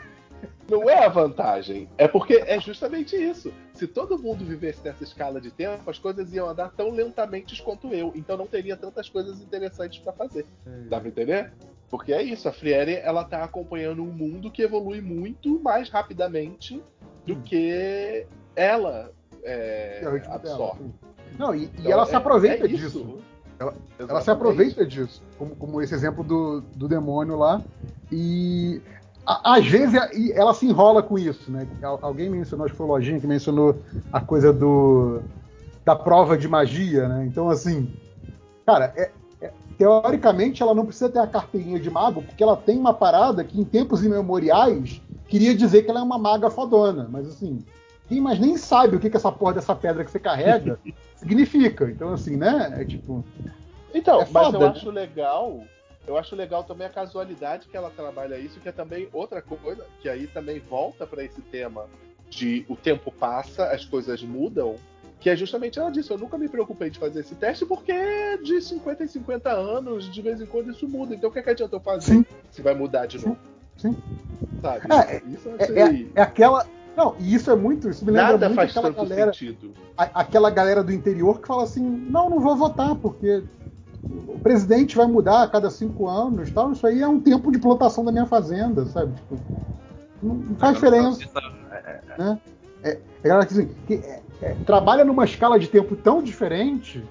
Não 0.68 0.88
é 0.88 1.04
a 1.04 1.08
vantagem, 1.08 1.88
é 1.98 2.06
porque 2.08 2.34
é 2.46 2.60
justamente 2.60 3.16
isso. 3.16 3.52
Se 3.74 3.86
todo 3.86 4.18
mundo 4.18 4.44
vivesse 4.44 4.82
nessa 4.84 5.02
escala 5.04 5.40
de 5.40 5.50
tempo, 5.50 5.88
as 5.90 5.98
coisas 5.98 6.32
iam 6.32 6.48
andar 6.48 6.70
tão 6.72 6.90
lentamente 6.90 7.60
quanto 7.62 7.88
eu, 7.88 8.12
então 8.14 8.36
não 8.36 8.46
teria 8.46 8.76
tantas 8.76 9.08
coisas 9.08 9.40
interessantes 9.40 9.98
pra 9.98 10.12
fazer. 10.12 10.46
Dá 10.88 10.98
pra 11.00 11.08
entender? 11.08 11.52
Porque 11.90 12.12
é 12.12 12.22
isso, 12.22 12.48
a 12.48 12.52
Friere 12.52 12.94
ela 12.96 13.22
tá 13.24 13.44
acompanhando 13.44 14.02
um 14.02 14.10
mundo 14.12 14.50
que 14.50 14.62
evolui 14.62 15.00
muito 15.00 15.60
mais 15.60 15.90
rapidamente 15.90 16.82
do 17.26 17.36
que 17.36 18.26
ela 18.56 19.10
é, 19.42 19.98
É 19.98 20.10
dela, 20.10 20.34
absorve. 20.34 20.84
sim. 20.84 20.92
Não, 21.38 21.54
e, 21.54 21.64
e 21.64 21.70
Então, 21.78 21.92
ela 21.92 22.06
se 22.06 22.14
é- 22.14 22.16
aproveita 22.16 22.64
é 22.64 22.68
disso. 22.68 22.86
isso. 22.86 23.18
Ela- 23.58 23.74
Ela 23.98 24.20
se 24.20 24.30
aproveita 24.30 24.84
disso, 24.86 25.22
como, 25.38 25.54
como 25.56 25.80
esse 25.82 25.94
exemplo 25.94 26.24
do, 26.24 26.60
do 26.60 26.88
demônio 26.88 27.36
lá. 27.36 27.60
E, 28.10 28.80
às 29.26 29.66
vezes 29.66 29.94
ela 30.34 30.52
se 30.54 30.66
enrola 30.66 31.02
com 31.02 31.18
isso, 31.18 31.50
né? 31.50 31.66
Al- 31.82 32.00
Alguém 32.02 32.28
mencionou, 32.28 32.64
acho 32.64 32.72
que 32.74 32.78
foi 32.78 32.86
o 32.86 32.90
Lojinha 32.90 33.20
que 33.20 33.26
mencionou 33.26 33.82
a 34.12 34.20
coisa 34.20 34.52
do 34.52 35.22
da 35.84 35.96
prova 35.96 36.36
de 36.38 36.46
magia, 36.46 37.08
né? 37.08 37.24
Então, 37.26 37.48
assim, 37.48 37.92
cara, 38.64 38.92
é- 38.96 39.10
é- 39.40 39.52
teoricamente 39.76 40.62
ela 40.62 40.74
não 40.74 40.86
precisa 40.86 41.10
ter 41.10 41.18
a 41.18 41.26
carteirinha 41.26 41.80
de 41.80 41.90
mago, 41.90 42.22
porque 42.22 42.42
ela 42.42 42.56
tem 42.56 42.78
uma 42.78 42.94
parada 42.94 43.42
que 43.42 43.60
em 43.60 43.64
tempos 43.64 44.04
imemoriais 44.04 45.02
queria 45.28 45.54
dizer 45.54 45.82
que 45.82 45.90
ela 45.90 45.98
é 46.00 46.02
uma 46.04 46.18
maga 46.18 46.50
fodona, 46.50 47.08
mas 47.10 47.26
assim, 47.26 47.64
quem 48.08 48.20
mais 48.20 48.38
nem 48.38 48.56
sabe 48.56 48.94
o 48.96 49.00
que, 49.00 49.10
que 49.10 49.16
essa 49.16 49.32
porra 49.32 49.54
dessa 49.54 49.74
pedra 49.74 50.04
que 50.04 50.10
você 50.10 50.20
carrega 50.20 50.78
significa. 51.16 51.90
Então, 51.90 52.12
assim, 52.12 52.36
né? 52.36 52.74
É 52.78 52.84
tipo. 52.84 53.24
Então, 53.94 54.20
É 54.20 54.26
mas 54.30 54.46
foda, 54.46 54.56
eu 54.58 54.60
né? 54.60 54.66
acho 54.68 54.90
legal. 54.90 55.60
Eu 56.06 56.16
acho 56.16 56.34
legal 56.34 56.64
também 56.64 56.86
a 56.86 56.90
casualidade 56.90 57.68
que 57.68 57.76
ela 57.76 57.90
trabalha 57.90 58.36
isso, 58.38 58.58
que 58.60 58.68
é 58.68 58.72
também 58.72 59.08
outra 59.12 59.40
coisa, 59.40 59.84
que 60.00 60.08
aí 60.08 60.26
também 60.26 60.58
volta 60.58 61.06
para 61.06 61.22
esse 61.24 61.40
tema 61.40 61.86
de 62.28 62.64
o 62.68 62.74
tempo 62.76 63.12
passa, 63.12 63.66
as 63.66 63.84
coisas 63.84 64.22
mudam, 64.22 64.76
que 65.20 65.30
é 65.30 65.36
justamente 65.36 65.78
ela 65.78 65.90
disse, 65.90 66.10
eu 66.10 66.18
nunca 66.18 66.36
me 66.36 66.48
preocupei 66.48 66.90
de 66.90 66.98
fazer 66.98 67.20
esse 67.20 67.34
teste 67.36 67.64
porque 67.64 67.92
de 68.42 68.60
50 68.60 69.04
em 69.04 69.06
50 69.06 69.50
anos, 69.50 70.10
de 70.12 70.20
vez 70.22 70.40
em 70.40 70.46
quando 70.46 70.70
isso 70.72 70.88
muda. 70.88 71.14
Então 71.14 71.30
o 71.30 71.32
que, 71.32 71.38
é 71.38 71.42
que 71.42 71.50
adianta 71.50 71.76
eu 71.76 71.80
fazer 71.80 72.12
Sim. 72.14 72.24
se 72.50 72.62
vai 72.62 72.74
mudar 72.74 73.06
de 73.06 73.18
novo? 73.24 73.38
Sim. 73.76 73.96
Sabe? 74.60 74.86
É, 74.92 75.22
isso 75.28 75.48
eu 75.48 75.56
É, 75.58 75.62
achei... 75.62 76.06
é- 76.16 76.20
é 76.20 76.22
aquela. 76.22 76.66
Não, 76.96 77.16
e 77.18 77.34
isso 77.34 77.50
é 77.50 77.56
muito. 77.56 77.88
Isso 77.88 78.04
me 78.04 78.10
lembra 78.10 78.32
Nada 78.32 78.48
muito 78.48 78.56
faz 78.56 78.70
aquela 78.70 78.92
tanto 78.92 79.08
galera. 79.08 79.32
sentido. 79.32 79.72
a- 79.96 80.20
aquela 80.20 80.50
galera 80.50 80.82
do 80.82 80.92
interior 80.92 81.40
que 81.40 81.46
fala 81.46 81.62
assim: 81.62 81.80
não, 81.82 82.28
não 82.28 82.40
vou 82.40 82.56
votar, 82.56 82.94
porque 82.96 83.44
o 84.10 84.38
presidente 84.38 84.96
vai 84.96 85.06
mudar 85.06 85.42
a 85.42 85.48
cada 85.48 85.70
cinco 85.70 86.08
anos 86.08 86.50
tal. 86.50 86.72
Isso 86.72 86.86
aí 86.86 87.00
é 87.00 87.08
um 87.08 87.20
tempo 87.20 87.50
de 87.50 87.58
plantação 87.58 88.04
da 88.04 88.12
minha 88.12 88.26
fazenda, 88.26 88.84
sabe? 88.86 89.14
Tipo, 89.14 89.38
não, 90.22 90.34
não 90.34 90.56
faz 90.56 90.74
diferença. 90.74 91.24
né? 92.18 92.38
É, 92.82 92.90
é 92.90 92.98
a 93.24 93.28
galera 93.28 93.46
que, 93.46 93.52
assim, 93.54 93.70
que, 93.86 93.94
é, 93.94 94.22
é, 94.40 94.56
trabalha 94.66 95.04
numa 95.04 95.24
escala 95.24 95.58
de 95.58 95.68
tempo 95.68 95.94
tão 95.94 96.22
diferente 96.22 97.02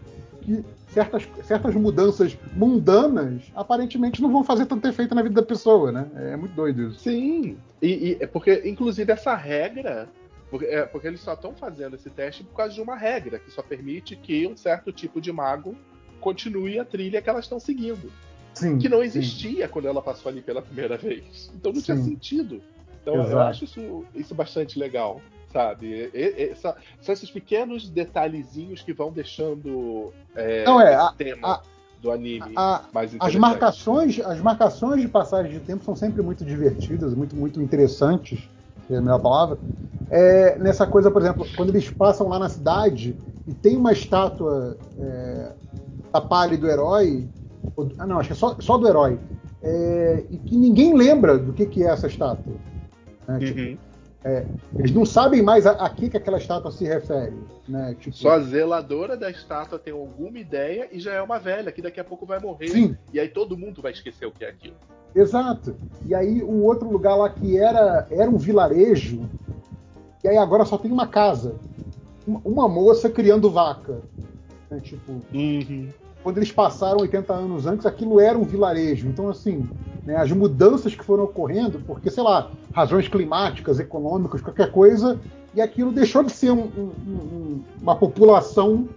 que 0.42 0.66
certas, 0.90 1.28
certas 1.44 1.74
mudanças 1.76 2.38
mundanas 2.56 3.44
aparentemente 3.56 4.22
não 4.22 4.32
vão 4.32 4.44
fazer 4.44 4.66
tanto 4.66 4.88
efeito 4.88 5.16
na 5.16 5.22
vida 5.22 5.36
da 5.36 5.48
pessoa, 5.48 5.92
né? 5.92 6.08
É 6.16 6.36
muito 6.36 6.54
doido 6.54 6.90
isso. 6.90 7.00
Sim, 7.00 7.58
e, 7.82 7.88
e 7.88 8.18
é 8.20 8.28
porque, 8.28 8.62
inclusive, 8.66 9.12
essa 9.12 9.36
regra. 9.36 10.10
Porque, 10.50 10.66
é, 10.66 10.86
porque 10.86 11.08
eles 11.08 11.22
só 11.22 11.32
estão 11.32 11.54
fazendo 11.54 11.96
esse 11.96 12.10
teste 12.10 12.44
por 12.44 12.58
causa 12.58 12.74
de 12.74 12.82
uma 12.82 12.98
regra 12.98 13.40
que 13.40 13.50
só 13.50 13.62
permite 13.62 14.18
que 14.18 14.46
um 14.46 14.58
certo 14.58 14.92
tipo 14.92 15.22
de 15.22 15.32
mago 15.32 15.78
continue 16.22 16.80
a 16.80 16.86
trilha 16.86 17.22
que 17.22 17.30
elas 17.30 17.46
estão 17.46 17.60
seguindo. 17.60 18.12
Sim, 18.54 18.78
Que 18.78 18.88
não 18.88 19.00
sim. 19.00 19.04
existia 19.06 19.68
quando 19.68 19.88
ela 19.88 20.02
passou 20.02 20.30
ali 20.30 20.42
pela 20.42 20.62
primeira 20.62 20.96
vez. 20.98 21.52
Então 21.54 21.74
não 21.74 21.82
tinha 21.82 21.98
Sim. 21.98 22.04
sentido. 22.04 22.62
Então 23.02 23.16
eu 23.16 23.24
Exato. 23.24 23.38
acho 23.50 23.64
isso, 23.66 24.06
isso 24.14 24.36
bastante 24.36 24.78
legal, 24.78 25.20
sabe? 25.52 26.10
E- 26.14 26.52
e- 26.52 26.56
só- 26.56 26.76
são 27.02 27.14
esses 27.14 27.32
pequenos 27.32 27.90
detalhezinhos 27.90 28.82
que 28.82 28.94
vão 28.94 29.12
deixando 29.12 30.14
é, 30.36 30.64
Não, 30.66 30.80
é, 30.80 30.94
a- 30.94 31.12
tema 31.18 31.48
a- 31.54 31.62
do 32.02 32.12
anime 32.12 32.54
A- 32.56 32.86
mais 32.94 33.10
As 33.10 33.16
interessante. 33.16 33.40
marcações, 33.40 34.20
as 34.20 34.40
marcações 34.40 35.02
de 35.02 35.08
passagem 35.08 35.52
de 35.52 35.60
tempo 35.60 35.84
são 35.84 35.96
sempre 35.96 36.22
muito 36.22 36.46
divertidas, 36.46 37.14
muito, 37.14 37.36
muito 37.36 37.62
interessantes, 37.62 38.48
é 38.90 38.96
a 38.98 39.02
melhor 39.02 39.20
palavra. 39.20 39.58
É, 40.10 40.58
nessa 40.60 40.86
coisa, 40.86 41.10
por 41.10 41.22
exemplo, 41.22 41.48
quando 41.56 41.70
eles 41.70 41.90
passam 41.90 42.28
lá 42.28 42.38
na 42.38 42.50
cidade 42.50 43.18
e 43.48 43.54
tem 43.54 43.78
uma 43.78 43.94
estátua 43.94 44.78
é, 45.00 45.54
da 46.12 46.22
Pali 46.22 46.58
do 46.58 46.68
herói, 46.68 47.28
ou- 47.76 47.90
ah, 47.98 48.06
não, 48.06 48.20
acho 48.20 48.30
que 48.30 48.34
é 48.34 48.36
só, 48.36 48.56
só 48.60 48.78
do 48.78 48.88
herói, 48.88 49.20
é, 49.62 50.26
e 50.30 50.38
que 50.38 50.56
ninguém 50.58 50.96
lembra 50.96 51.38
do 51.38 51.54
que, 51.54 51.66
que 51.66 51.84
é 51.84 51.88
essa 51.88 52.08
estátua. 52.08 52.54
né? 53.28 53.40
Tipo, 53.40 53.60
Uhum. 53.60 53.78
eles 54.78 54.92
não 54.92 55.06
sabem 55.06 55.42
mais 55.42 55.66
a, 55.66 55.72
a 55.72 55.90
que, 55.90 56.10
que 56.10 56.18
aquela 56.18 56.38
estátua 56.38 56.72
se 56.72 56.84
refere. 56.86 57.36
Né? 57.68 57.96
Tipo, 58.00 58.16
Só 58.16 58.32
a 58.32 58.40
zeladora 58.40 59.16
da 59.16 59.30
estátua 59.30 59.80
tem 59.80 59.94
alguma 59.94 60.38
ideia 60.40 60.88
e 60.92 61.00
já 61.00 61.14
é 61.14 61.22
uma 61.22 61.40
velha 61.40 61.72
que 61.72 61.82
daqui 61.82 62.00
a 62.00 62.04
pouco 62.04 62.26
vai 62.26 62.40
morrer. 62.40 62.68
Sim, 62.70 62.96
E 63.14 63.20
aí 63.20 63.30
todo 63.30 63.58
mundo 63.58 63.82
vai 63.82 63.92
esquecer 63.92 64.26
o 64.26 64.32
que 64.32 64.44
é 64.44 64.50
aquilo. 64.50 64.76
Exato. 65.16 65.76
E 66.06 66.14
aí 66.16 66.42
o 66.44 66.64
outro 66.64 66.90
lugar 66.90 67.16
lá 67.16 67.30
que 67.30 67.58
era, 67.58 68.06
era 68.10 68.30
um 68.30 68.38
vilarejo, 68.38 69.30
e 70.24 70.28
aí 70.28 70.38
agora 70.38 70.66
só 70.66 70.78
tem 70.78 70.92
uma 70.92 71.08
casa. 71.08 71.56
Uma, 72.26 72.42
uma 72.46 72.70
moça 72.70 73.10
criando 73.10 73.50
vaca. 73.50 74.02
né, 74.70 74.80
Tipo, 74.80 75.20
quando 76.24 76.38
eles 76.38 76.52
passaram 76.52 77.00
80 77.00 77.34
anos 77.34 77.66
antes, 77.66 77.86
aquilo 77.86 78.20
era 78.20 78.38
um 78.38 78.44
vilarejo. 78.44 79.08
Então, 79.08 79.30
assim, 79.30 79.68
né, 80.06 80.16
as 80.16 80.32
mudanças 80.32 80.96
que 80.96 81.04
foram 81.04 81.24
ocorrendo, 81.24 81.80
porque, 81.86 82.10
sei 82.10 82.24
lá, 82.24 82.50
razões 82.72 83.08
climáticas, 83.08 83.80
econômicas, 83.80 84.42
qualquer 84.42 84.72
coisa, 84.72 85.20
e 85.54 85.62
aquilo 85.62 85.92
deixou 85.92 86.24
de 86.24 86.32
ser 86.32 86.52
um- 86.52 86.70
um- 86.78 86.92
um- 87.08 87.64
uma 87.82 87.96
população, 87.96 88.88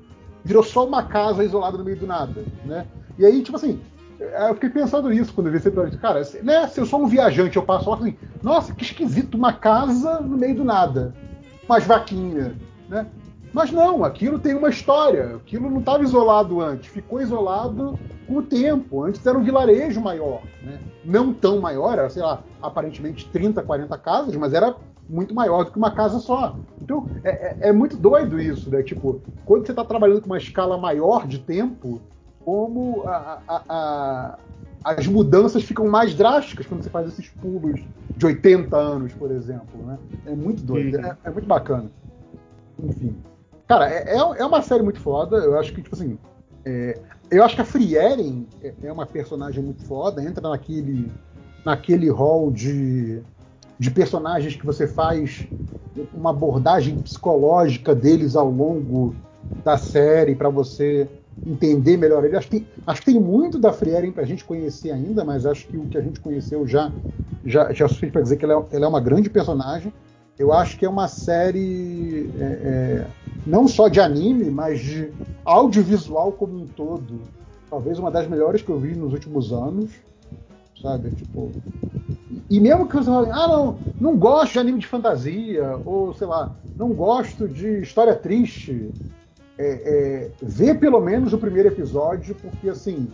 virou 0.45 0.63
só 0.63 0.87
uma 0.87 1.03
casa 1.03 1.43
isolada 1.43 1.79
no 1.79 1.85
meio 1.85 1.99
do 1.99 2.07
nada. 2.07 2.45
Né? 2.65 2.87
E 3.19 3.25
aí, 3.25 3.43
tipo 3.43 3.57
assim, 3.57 3.81
eu 4.21 4.55
fiquei 4.55 4.71
pensando 4.71 5.09
nisso 5.09 5.33
quando 5.33 5.49
eu 5.49 5.53
vi 5.53 5.59
esse 5.59 5.69
episódio. 5.69 5.99
Cara, 5.99 6.23
se, 6.25 6.43
né, 6.43 6.67
se 6.69 6.81
eu 6.81 6.87
sou 6.87 7.03
um 7.03 7.07
viajante, 7.07 7.57
eu 7.57 7.63
passo 7.63 7.91
lá 7.91 7.97
assim, 7.97 8.17
nossa, 8.43 8.73
que 8.73 8.85
esquisito, 8.85 9.37
uma 9.37 9.53
casa 9.53 10.21
no 10.21 10.37
meio 10.37 10.55
do 10.55 10.65
nada. 10.65 11.15
Umas 11.67 11.85
vaquinhas, 11.85 12.53
né? 12.89 13.07
Mas 13.55 13.71
não, 13.71 14.03
aquilo 14.05 14.41
tem 14.41 14.53
uma 14.55 14.69
história. 14.69 15.37
Aquilo 15.37 15.71
não 15.71 15.79
estava 15.79 16.03
isolado 16.03 16.61
antes, 16.61 16.89
ficou 16.89 17.23
isolado 17.23 17.97
com 18.27 18.39
o 18.39 18.43
tempo. 18.43 19.05
Antes 19.05 19.25
era 19.25 19.39
um 19.39 19.45
vilarejo 19.45 20.01
maior, 20.01 20.43
né? 20.61 20.81
Não 21.05 21.33
tão 21.33 21.61
maior, 21.61 21.93
era, 21.97 22.11
sei 22.11 22.23
lá, 22.23 22.43
aparentemente 22.61 23.31
30, 23.31 23.63
40 23.63 23.97
casas, 23.97 24.35
mas 24.35 24.53
era 24.53 24.75
muito 25.09 25.33
maior 25.33 25.65
do 25.65 25.71
que 25.71 25.79
uma 25.79 25.93
casa 25.93 26.19
só. 26.19 26.59
Então, 26.83 27.07
é, 27.23 27.31
é- 27.31 27.69
é 27.69 27.73
muito 27.73 27.97
doido 27.97 28.41
isso, 28.41 28.71
né? 28.71 28.83
Tipo, 28.83 29.23
quando 29.45 29.65
você 29.65 29.71
está 29.73 29.85
trabalhando 29.85 30.21
com 30.21 30.27
uma 30.27 30.39
escala 30.39 30.77
maior 30.77 31.25
de 31.25 31.39
tempo, 31.39 32.01
como 32.45 33.05
a- 33.07 33.39
a- 33.47 33.63
a- 33.69 34.39
as 34.83 35.07
mudanças 35.07 35.63
ficam 35.63 35.87
mais 35.87 36.13
drásticas 36.15 36.67
quando 36.67 36.83
você 36.83 36.91
faz 36.91 37.07
esses 37.07 37.29
pulos 37.29 37.81
de 38.17 38.27
80 38.27 38.77
anos, 38.77 39.13
por 39.15 39.31
exemplo, 39.31 39.81
né? 39.87 39.97
É 40.27 40.35
muito 40.35 40.65
doido, 40.65 40.97
é, 40.99 41.17
é 41.23 41.31
muito 41.31 41.47
bacana. 41.47 41.89
Enfim. 42.83 43.17
Cara, 43.67 43.91
é, 43.91 44.15
é- 44.17 44.41
é 44.43 44.45
uma 44.45 44.63
série 44.63 44.83
muito 44.83 45.01
foda. 45.01 45.37
Eu 45.37 45.59
acho 45.59 45.73
que, 45.73 45.83
tipo 45.83 45.95
assim. 45.95 46.19
é, 46.65 46.99
eu 47.31 47.43
acho 47.43 47.55
que 47.57 47.63
a 47.63 47.65
Frieren 47.65 48.47
é, 48.63 48.75
é 48.83 48.93
uma 48.93 49.07
personagem 49.07 49.63
muito 49.63 49.85
foda. 49.87 50.23
Entra 50.23 50.49
naquele, 50.49 51.11
naquele 51.65 52.09
hall 52.11 52.51
de, 52.51 53.23
de 53.79 53.91
personagens 53.91 54.55
que 54.57 54.65
você 54.65 54.87
faz 54.87 55.47
uma 56.13 56.31
abordagem 56.31 56.97
psicológica 56.99 57.95
deles 57.95 58.37
ao 58.37 58.51
longo 58.51 59.15
da 59.65 59.77
série 59.79 60.35
para 60.35 60.49
você 60.49 61.09
entender 61.47 61.97
melhor 61.97 62.25
ele. 62.25 62.37
Acho 62.37 62.49
que, 62.49 62.61
tem, 62.61 62.69
acho 62.87 63.01
que 63.01 63.13
tem 63.13 63.21
muito 63.21 63.59
da 63.59 63.73
Frieren 63.73 64.13
pra 64.13 64.25
gente 64.25 64.45
conhecer 64.45 64.91
ainda, 64.91 65.25
mas 65.25 65.47
acho 65.47 65.67
que 65.67 65.77
o 65.77 65.87
que 65.87 65.97
a 65.99 66.03
gente 66.03 66.21
conheceu 66.21 66.67
já 66.67 66.93
já, 67.45 67.73
já 67.73 67.85
é 67.85 67.89
suficiente 67.89 68.13
para 68.13 68.23
dizer 68.23 68.37
que 68.39 68.45
ela 68.45 68.55
é, 68.73 68.77
ela 68.77 68.87
é 68.87 68.89
uma 68.89 69.01
grande 69.01 69.29
personagem. 69.29 69.93
Eu 70.39 70.53
acho 70.53 70.79
que 70.79 70.85
é 70.85 70.89
uma 70.89 71.09
série 71.09 72.31
é, 72.39 72.45
é, 72.45 73.07
não 73.47 73.69
só 73.69 73.89
de 73.89 74.01
anime, 74.01 74.51
mas 74.51 74.81
de 74.81 75.13
audiovisual 75.45 76.33
como 76.33 76.57
um 76.63 76.67
todo. 76.67 77.21
Talvez 77.71 77.99
uma 77.99 78.11
das 78.11 78.29
melhores 78.29 78.63
que 78.63 78.71
eu 78.71 78.79
vi 78.79 78.95
nos 78.97 79.13
últimos 79.13 79.53
anos. 79.53 79.91
Sabe? 80.81 81.11
Tipo. 81.11 81.53
E 82.51 82.59
mesmo 82.59 82.89
que 82.89 82.97
você 82.97 83.11
fale, 83.11 83.31
ah, 83.31 83.49
não, 83.49 83.79
não 84.01 84.17
gosto 84.17 84.55
de 84.55 84.59
anime 84.59 84.79
de 84.79 84.87
fantasia, 84.87 85.81
ou 85.85 86.13
sei 86.15 86.27
lá, 86.27 86.57
não 86.77 86.93
gosto 86.93 87.49
de 87.49 87.81
história 87.81 88.15
triste, 88.15 88.91
é, 89.59 89.67
é, 89.67 90.31
vê 90.43 90.75
pelo 90.75 91.01
menos 91.01 91.33
o 91.33 91.39
primeiro 91.39 91.69
episódio, 91.69 92.35
porque 92.35 92.69
assim, 92.69 93.09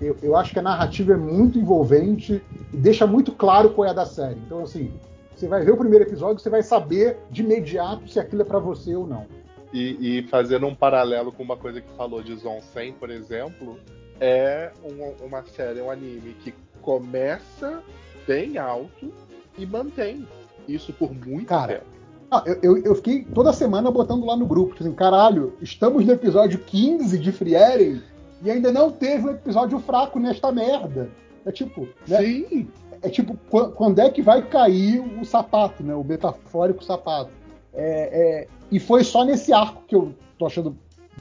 eu, 0.00 0.16
eu 0.22 0.36
acho 0.36 0.52
que 0.52 0.58
a 0.58 0.62
narrativa 0.62 1.12
é 1.12 1.16
muito 1.16 1.58
envolvente 1.58 2.42
e 2.72 2.76
deixa 2.76 3.06
muito 3.06 3.32
claro 3.32 3.70
qual 3.70 3.86
é 3.86 3.90
a 3.90 3.94
da 3.94 4.06
série. 4.06 4.38
Então, 4.46 4.62
assim, 4.62 4.92
você 5.36 5.46
vai 5.48 5.64
ver 5.64 5.72
o 5.72 5.76
primeiro 5.76 6.04
episódio, 6.04 6.38
você 6.42 6.48
vai 6.50 6.62
saber 6.62 7.18
de 7.30 7.42
imediato 7.42 8.08
se 8.08 8.18
aquilo 8.18 8.42
é 8.42 8.44
pra 8.44 8.58
você 8.58 8.94
ou 8.96 9.06
não. 9.06 9.26
E, 9.72 10.18
e 10.20 10.22
fazendo 10.28 10.66
um 10.66 10.74
paralelo 10.74 11.30
com 11.30 11.42
uma 11.42 11.56
coisa 11.56 11.80
que 11.80 11.88
falou 11.96 12.22
de 12.22 12.34
Zon 12.36 12.60
100, 12.72 12.92
por 12.94 13.10
exemplo, 13.10 13.78
é 14.18 14.72
um- 14.82 15.26
uma 15.26 15.42
série, 15.44 15.80
um 15.82 15.90
anime 15.90 16.34
que 16.42 16.54
começa 16.80 17.82
bem 18.26 18.56
alto 18.58 19.12
e 19.58 19.66
mantém 19.66 20.26
isso 20.66 20.92
por 20.92 21.12
muito 21.12 21.46
Cara, 21.46 21.74
tempo. 21.74 21.86
Ah, 22.30 22.42
eu, 22.46 22.58
eu, 22.62 22.78
eu 22.84 22.94
fiquei 22.96 23.24
toda 23.24 23.52
semana 23.52 23.90
botando 23.90 24.24
lá 24.24 24.36
no 24.36 24.46
grupo, 24.46 24.72
tipo 24.72 24.82
assim, 24.84 24.94
caralho, 24.94 25.52
estamos 25.60 26.04
no 26.04 26.12
episódio 26.12 26.58
15 26.60 27.18
de 27.18 27.30
Frieren 27.30 28.02
e 28.42 28.50
ainda 28.50 28.72
não 28.72 28.90
teve 28.90 29.26
um 29.28 29.30
episódio 29.32 29.78
fraco 29.80 30.18
nesta 30.18 30.50
merda. 30.50 31.08
É 31.44 31.52
tipo, 31.52 31.88
né? 32.08 32.18
Sim, 32.18 32.68
é 33.02 33.08
tipo, 33.08 33.36
qu- 33.50 33.70
quando 33.72 33.98
é 34.00 34.10
que 34.10 34.22
vai 34.22 34.42
cair 34.42 35.00
o 35.20 35.24
sapato, 35.24 35.82
né? 35.82 35.94
O 35.94 36.04
metafórico 36.04 36.82
sapato. 36.84 37.30
É, 37.74 38.44
é, 38.44 38.48
e 38.70 38.78
foi 38.80 39.04
só 39.04 39.24
nesse 39.24 39.52
arco 39.52 39.82
que 39.86 39.94
eu 39.94 40.14
tô 40.38 40.46
achando 40.46 40.76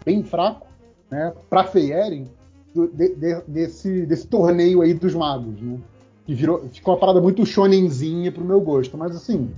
bem 0.05 0.23
fraco, 0.23 0.67
né? 1.11 1.33
Pra 1.49 1.63
Feieren, 1.65 2.25
do- 2.73 2.87
de- 2.87 3.15
de- 3.15 3.41
desse, 3.47 4.05
desse 4.05 4.27
torneio 4.27 4.81
aí 4.81 4.93
dos 4.93 5.13
magos, 5.13 5.61
né? 5.61 5.77
que 6.25 6.33
virou, 6.33 6.67
ficou 6.73 6.93
uma 6.95 6.99
parada 6.99 7.21
muito 7.21 7.45
shonenzinha 7.45 8.31
pro 8.31 8.43
meu 8.43 8.59
gosto. 8.59 8.97
Mas 8.97 9.15
assim, 9.15 9.51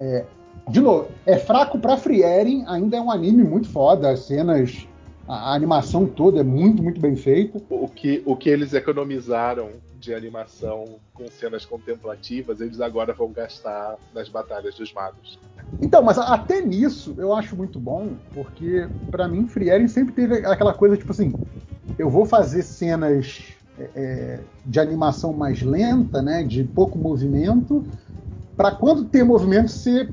é, 0.00 0.24
de 0.68 0.80
novo, 0.80 1.08
é 1.26 1.36
fraco 1.36 1.78
pra 1.78 1.98
Frieren, 1.98 2.64
ainda 2.66 2.96
é 2.96 3.00
um 3.00 3.10
anime 3.10 3.44
muito 3.44 3.68
foda, 3.68 4.08
as 4.10 4.20
cenas, 4.20 4.88
a, 5.26 5.50
a 5.50 5.54
animação 5.54 6.06
toda 6.06 6.40
é 6.40 6.44
muito, 6.44 6.82
muito 6.82 7.00
bem 7.00 7.16
feita. 7.16 7.60
O 7.68 7.88
que, 7.88 8.22
o 8.24 8.36
que 8.36 8.48
eles 8.48 8.72
economizaram 8.72 9.70
de 9.98 10.14
animação 10.14 10.98
com 11.12 11.28
cenas 11.30 11.64
contemplativas, 11.64 12.60
eles 12.60 12.80
agora 12.80 13.12
vão 13.12 13.32
gastar 13.32 13.96
nas 14.14 14.28
batalhas 14.28 14.74
dos 14.76 14.92
magos. 14.92 15.38
Então, 15.80 16.02
mas 16.02 16.18
até 16.18 16.62
nisso 16.62 17.14
eu 17.18 17.34
acho 17.34 17.56
muito 17.56 17.78
bom, 17.78 18.16
porque 18.32 18.88
pra 19.10 19.28
mim 19.28 19.46
Frieren 19.46 19.88
sempre 19.88 20.14
teve 20.14 20.46
aquela 20.46 20.72
coisa 20.72 20.96
tipo 20.96 21.12
assim, 21.12 21.34
eu 21.98 22.08
vou 22.08 22.24
fazer 22.24 22.62
cenas 22.62 23.54
é, 23.78 23.90
é 23.94 24.44
de 24.64 24.80
animação 24.80 25.32
mais 25.32 25.62
lenta, 25.62 26.22
né, 26.22 26.42
de 26.42 26.64
pouco 26.64 26.98
movimento, 26.98 27.86
para 28.56 28.72
quando 28.72 29.04
ter 29.04 29.22
movimento 29.22 29.68
ser 29.68 30.12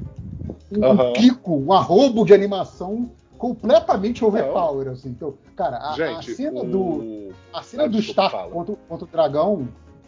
um, 0.71 0.83
Aham. 0.83 1.13
pico, 1.13 1.55
um 1.55 1.71
arrobo 1.71 2.25
de 2.25 2.33
animação 2.33 3.09
completamente 3.43 4.23
overpower, 4.23 4.87
assim. 4.87 5.09
Então, 5.09 5.33
cara, 5.53 5.75
a, 5.75 5.89
a 5.91 5.95
Gente, 5.95 6.33
cena 6.33 6.61
o- 6.61 6.63
do 6.65 7.33
a 7.51 7.61
cena 7.61 7.83
Ah, 7.83 7.87
do 7.87 7.99
Stark 7.99 8.49
contra, 8.51 8.75
contra 8.87 9.05
o 9.05 9.07
dragão 9.09 9.67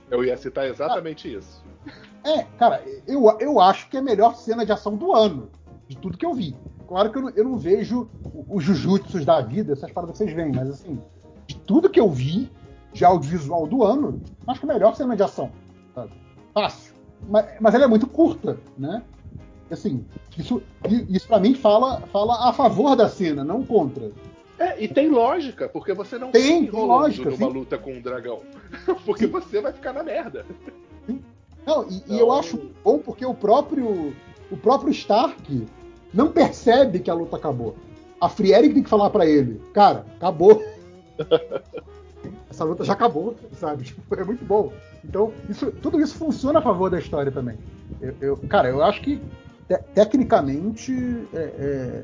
Eu 0.10 0.24
ia 0.24 0.38
citar 0.38 0.66
exatamente 0.68 1.34
isso. 1.34 1.62
é, 2.24 2.44
cara, 2.58 2.82
eu, 3.06 3.26
eu 3.42 3.60
acho 3.60 3.90
que 3.90 3.98
é 3.98 4.00
a 4.00 4.04
melhor 4.04 4.36
cena 4.36 4.66
de 4.66 4.72
ação 4.72 4.96
do 4.96 5.12
ano, 5.14 5.50
de 5.86 5.98
tudo 5.98 6.18
que 6.18 6.26
eu 6.26 6.34
vi. 6.34 6.56
Claro 6.88 7.12
que 7.12 7.18
eu 7.18 7.22
não, 7.24 7.30
eu 7.32 7.44
não 7.44 7.58
vejo 7.58 8.08
os 8.48 8.64
jujutsus 8.64 9.26
da 9.26 9.42
vida, 9.42 9.74
essas 9.74 9.92
paradas 9.92 10.18
que 10.18 10.24
vocês 10.24 10.34
veem, 10.34 10.54
mas 10.54 10.70
assim, 10.70 11.02
de 11.46 11.56
tudo 11.58 11.90
que 11.90 12.00
eu 12.00 12.10
vi 12.10 12.50
de 12.94 13.04
audiovisual 13.04 13.68
do 13.68 13.84
ano, 13.84 14.22
acho 14.48 14.62
que 14.62 14.66
é 14.66 14.70
a 14.70 14.74
melhor 14.74 14.96
cena 14.96 15.14
de 15.14 15.24
ação. 15.24 15.52
sabe? 15.94 16.12
Fácil. 16.54 16.94
Mas, 17.28 17.48
mas 17.60 17.76
ela 17.76 17.84
é 17.84 17.88
muito 17.88 18.08
curta, 18.08 18.58
né? 18.78 19.04
Assim, 19.70 20.06
isso, 20.38 20.62
isso 21.10 21.28
para 21.28 21.40
mim 21.40 21.56
fala, 21.56 22.02
fala 22.12 22.50
a 22.50 22.54
favor 22.54 22.96
da 22.96 23.10
cena, 23.10 23.44
não 23.44 23.64
contra. 23.64 24.12
É, 24.60 24.82
e 24.84 24.88
tem 24.88 25.10
lógica, 25.10 25.68
porque 25.68 25.92
você 25.94 26.18
não 26.18 26.32
Tem, 26.32 26.62
fica 26.66 26.78
tem 26.78 26.86
lógica, 26.86 27.30
numa 27.32 27.48
sim. 27.48 27.54
luta 27.54 27.78
com 27.78 27.92
um 27.94 28.02
dragão. 28.02 28.40
porque 29.06 29.28
você 29.28 29.60
vai 29.60 29.74
ficar 29.74 29.92
na 29.94 30.04
merda. 30.04 30.46
Não, 31.66 31.84
e, 31.90 31.94
e 31.94 31.98
Então- 32.06 32.18
eu 32.18 32.32
acho 32.32 32.72
bom 32.84 33.00
porque 33.00 33.26
o 33.26 33.34
próprio 33.34 34.14
o 34.52 34.56
próprio 34.58 34.92
Stark 34.92 35.66
não 36.14 36.32
percebe 36.32 37.00
que 37.00 37.10
a 37.10 37.14
luta 37.14 37.36
acabou. 37.36 37.76
A 38.22 38.30
Friere 38.30 38.72
tem 38.74 38.84
que 38.84 38.90
falar 38.90 39.10
pra 39.10 39.26
ele, 39.26 39.60
cara, 39.74 40.06
acabou. 40.16 40.64
Essa 42.50 42.64
luta 42.64 42.84
já 42.84 42.94
acabou, 42.94 43.36
sabe? 43.54 43.84
Tipo, 43.84 44.16
é 44.16 44.24
muito 44.24 44.46
bom. 44.46 44.72
Então, 45.04 45.34
isso, 45.50 45.72
tudo 45.72 46.00
isso 46.00 46.16
funciona 46.16 46.60
a 46.60 46.62
favor 46.62 46.90
da 46.90 46.98
história 47.00 47.32
também. 47.32 47.58
Eu, 48.00 48.16
eu- 48.22 48.38
cara, 48.48 48.70
eu 48.70 48.82
acho 48.84 49.02
que 49.02 49.22
te- 49.68 49.82
tecnicamente 49.94 50.94
é, 51.34 51.38
é, 51.38 52.04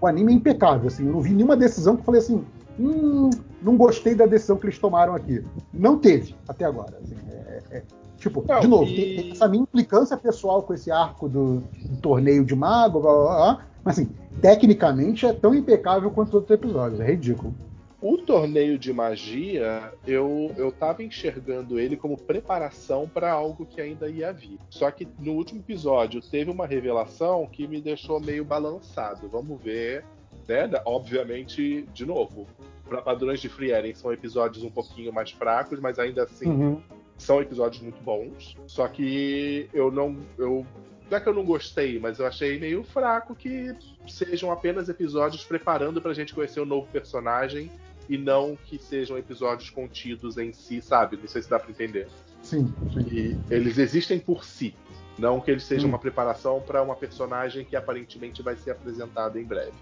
o 0.00 0.06
anime 0.06 0.32
é 0.32 0.36
impecável. 0.36 0.86
Assim, 0.88 1.06
eu 1.06 1.12
não 1.12 1.20
vi 1.20 1.32
nenhuma 1.32 1.56
decisão 1.56 1.94
que 1.96 2.02
eu 2.02 2.06
falei 2.06 2.20
assim, 2.20 2.44
hum, 2.78 3.30
não 3.60 3.76
gostei 3.76 4.14
da 4.14 4.26
decisão 4.26 4.56
que 4.56 4.66
eles 4.66 4.78
tomaram 4.78 5.14
aqui. 5.14 5.44
Não 5.72 5.98
teve 5.98 6.34
até 6.48 6.64
agora. 6.64 6.98
assim, 6.98 7.16
é- 7.28 7.62
é- 7.78 7.84
tipo, 8.18 8.44
Não, 8.48 8.60
de 8.60 8.66
novo, 8.68 8.92
e- 8.92 8.94
tem, 8.94 9.14
tem 9.14 9.26
essa 9.30 9.48
minha 9.48 9.62
implicância 9.62 10.16
pessoal 10.16 10.62
com 10.62 10.74
esse 10.74 10.90
arco 10.90 11.28
do, 11.28 11.62
do 11.88 11.96
torneio 12.00 12.44
de 12.44 12.54
mago, 12.54 13.00
blá, 13.00 13.12
blá, 13.12 13.22
blá, 13.24 13.66
mas 13.84 13.98
assim, 13.98 14.10
tecnicamente 14.40 15.26
é 15.26 15.32
tão 15.32 15.54
impecável 15.54 16.10
quanto 16.10 16.28
os 16.28 16.34
outros 16.34 16.54
episódios. 16.54 17.00
É 17.00 17.06
ridículo. 17.06 17.54
O 18.02 18.18
torneio 18.18 18.76
de 18.76 18.92
magia, 18.92 19.92
eu, 20.04 20.52
eu 20.56 20.72
tava 20.72 21.04
enxergando 21.04 21.78
ele 21.78 21.96
como 21.96 22.16
preparação 22.16 23.08
para 23.08 23.30
algo 23.30 23.64
que 23.64 23.80
ainda 23.80 24.08
ia 24.08 24.32
vir. 24.32 24.58
Só 24.68 24.90
que 24.90 25.06
no 25.20 25.34
último 25.34 25.60
episódio 25.60 26.20
teve 26.20 26.50
uma 26.50 26.66
revelação 26.66 27.46
que 27.46 27.64
me 27.68 27.80
deixou 27.80 28.18
meio 28.18 28.44
balançado. 28.44 29.28
Vamos 29.28 29.62
ver, 29.62 30.04
né? 30.48 30.68
Obviamente, 30.84 31.82
de 31.94 32.04
novo, 32.04 32.48
para 32.88 33.00
padrões 33.00 33.40
de 33.40 33.48
Frieren 33.48 33.94
são 33.94 34.12
episódios 34.12 34.64
um 34.64 34.70
pouquinho 34.70 35.12
mais 35.12 35.30
fracos, 35.30 35.78
mas 35.78 35.96
ainda 36.00 36.24
assim 36.24 36.48
Uhum. 36.48 36.82
são 37.16 37.40
episódios 37.40 37.80
muito 37.82 38.02
bons. 38.02 38.56
Só 38.66 38.88
que 38.88 39.68
eu 39.72 39.92
não. 39.92 40.16
Eu, 40.36 40.66
não 41.08 41.18
é 41.18 41.20
que 41.20 41.28
eu 41.28 41.34
não 41.34 41.44
gostei, 41.44 42.00
mas 42.00 42.18
eu 42.18 42.26
achei 42.26 42.58
meio 42.58 42.82
fraco 42.82 43.32
que 43.32 43.72
sejam 44.08 44.50
apenas 44.50 44.88
episódios 44.88 45.44
preparando 45.44 46.02
pra 46.02 46.12
gente 46.14 46.34
conhecer 46.34 46.60
um 46.60 46.64
novo 46.64 46.88
personagem 46.90 47.70
e 48.08 48.18
não 48.18 48.56
que 48.64 48.78
sejam 48.78 49.16
episódios 49.18 49.70
contidos 49.70 50.36
em 50.38 50.52
si, 50.52 50.80
sabe? 50.80 51.16
Não 51.16 51.28
sei 51.28 51.42
se 51.42 51.50
dá 51.50 51.58
pra 51.58 51.70
entender. 51.70 52.08
Sim, 52.42 52.72
sim. 52.92 53.00
E 53.00 53.36
eles 53.50 53.78
existem 53.78 54.18
por 54.18 54.44
si. 54.44 54.74
Não 55.18 55.40
que 55.40 55.50
eles 55.50 55.64
sejam 55.64 55.86
Hum. 55.86 55.92
uma 55.92 55.98
preparação 55.98 56.60
pra 56.60 56.82
uma 56.82 56.96
personagem 56.96 57.64
que 57.64 57.76
aparentemente 57.76 58.42
vai 58.42 58.56
ser 58.56 58.72
apresentada 58.72 59.40
em 59.40 59.44
breve. 59.44 59.72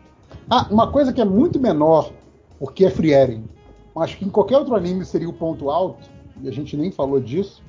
Ah, 0.49 0.66
uma 0.70 0.90
coisa 0.90 1.12
que 1.12 1.20
é 1.20 1.24
muito 1.24 1.58
menor, 1.60 2.12
porque 2.58 2.84
é 2.84 2.90
Frieren, 2.90 3.49
mas 3.94 4.15
que 4.15 4.24
em 4.24 4.31
qualquer 4.31 4.58
outro 4.58 4.74
anime 4.74 5.05
seria 5.05 5.28
o 5.28 5.32
ponto 5.32 5.70
alto, 5.70 6.08
e 6.42 6.49
a 6.49 6.52
gente 6.52 6.76
nem 6.76 6.90
falou 6.90 7.20
disso, 7.20 7.62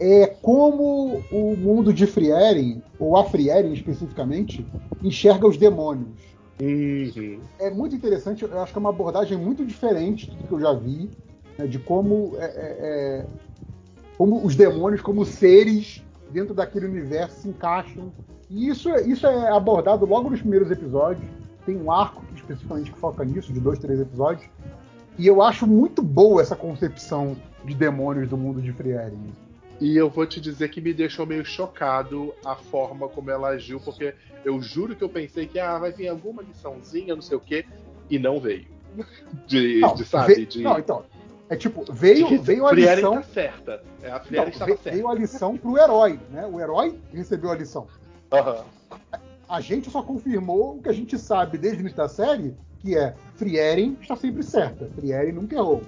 é 0.00 0.26
como 0.26 1.22
o 1.32 1.56
mundo 1.56 1.92
de 1.92 2.06
Frieren, 2.06 2.82
ou 2.98 3.16
a 3.16 3.24
Frieren 3.24 3.72
especificamente, 3.72 4.66
enxerga 5.02 5.46
os 5.46 5.56
demônios. 5.56 6.20
Uhum. 6.60 7.40
É 7.58 7.70
muito 7.70 7.94
interessante, 7.94 8.44
eu 8.44 8.60
acho 8.60 8.72
que 8.72 8.78
é 8.78 8.80
uma 8.80 8.90
abordagem 8.90 9.38
muito 9.38 9.64
diferente 9.64 10.28
tudo 10.28 10.48
que 10.48 10.52
eu 10.52 10.60
já 10.60 10.72
vi, 10.72 11.10
né, 11.56 11.66
de 11.66 11.78
como, 11.78 12.32
é, 12.36 12.44
é, 12.44 12.76
é, 12.80 13.26
como 14.16 14.44
os 14.44 14.56
demônios, 14.56 15.00
como 15.00 15.24
seres 15.24 16.04
dentro 16.30 16.54
daquele 16.54 16.86
universo 16.86 17.42
se 17.42 17.48
encaixam. 17.48 18.12
E 18.50 18.68
isso, 18.68 18.88
é- 18.88 19.02
isso 19.02 19.26
é 19.26 19.50
abordado 19.50 20.04
logo 20.06 20.30
nos 20.30 20.40
primeiros 20.40 20.70
episódios. 20.70 21.24
Tem 21.64 21.76
um 21.76 21.92
arco 21.92 22.24
que 22.24 22.34
especificamente 22.34 22.90
que 22.90 22.98
foca 22.98 23.24
nisso, 23.24 23.52
de 23.52 23.60
dois, 23.60 23.78
três 23.78 24.00
episódios. 24.00 24.48
E 25.18 25.26
eu 25.26 25.42
acho 25.42 25.66
muito 25.66 26.02
boa 26.02 26.40
essa 26.40 26.56
concepção 26.56 27.36
de 27.64 27.74
demônios 27.74 28.28
do 28.28 28.36
mundo 28.36 28.62
de 28.62 28.72
Frieren. 28.72 29.18
E 29.80 29.96
eu 29.96 30.10
vou 30.10 30.26
te 30.26 30.40
dizer 30.40 30.68
que 30.70 30.80
me 30.80 30.92
deixou 30.92 31.24
meio 31.24 31.44
chocado 31.44 32.34
a 32.44 32.56
forma 32.56 33.08
como 33.08 33.30
ela 33.30 33.48
agiu, 33.50 33.78
porque 33.80 34.12
eu 34.44 34.60
juro 34.60 34.96
que 34.96 35.02
eu 35.04 35.08
pensei 35.08 35.46
que 35.46 35.58
ah, 35.58 35.78
vai 35.78 35.92
vir 35.92 36.08
alguma 36.08 36.42
liçãozinha, 36.42 37.14
não 37.14 37.22
sei 37.22 37.36
o 37.36 37.40
quê, 37.40 37.64
e 38.10 38.18
não 38.18 38.40
veio. 38.40 38.66
De, 39.46 39.80
Não, 39.80 39.94
de 39.94 40.04
sabe? 40.04 40.34
ve- 40.34 40.46
de, 40.46 40.62
não, 40.62 40.78
então. 40.78 41.04
É 41.50 41.56
tipo, 41.56 41.84
veio, 41.92 42.26
de 42.28 42.38
veio 42.38 42.66
a 42.66 42.70
Frieren 42.70 42.96
lição. 42.96 43.14
tá 43.14 43.22
certa. 43.22 43.82
É, 44.02 44.06
a 44.10 44.16
Então, 44.16 44.20
Frieren 44.26 44.48
estava 44.50 44.70
ve- 44.72 44.76
certa. 44.78 44.90
veio 44.90 45.08
a 45.08 45.14
lição 45.14 45.56
pro 45.56 45.78
herói, 45.78 46.18
né? 46.30 46.44
O 46.46 46.60
herói 46.60 46.98
recebeu 47.12 47.50
a 47.50 47.54
lição. 47.54 47.86
Aham. 48.32 48.64
A 49.48 49.60
gente 49.60 49.90
só 49.90 50.02
confirmou 50.02 50.76
o 50.76 50.82
que 50.82 50.88
a 50.90 50.92
gente 50.92 51.16
sabe 51.18 51.56
desde 51.56 51.78
o 51.78 51.80
início 51.80 51.96
da 51.96 52.08
série, 52.08 52.54
que 52.80 52.96
é 52.96 53.14
Frieren 53.36 53.96
está 54.00 54.14
sempre 54.16 54.42
certa. 54.42 54.90
Frieren 54.94 55.32
nunca 55.32 55.54
errou. 55.56 55.82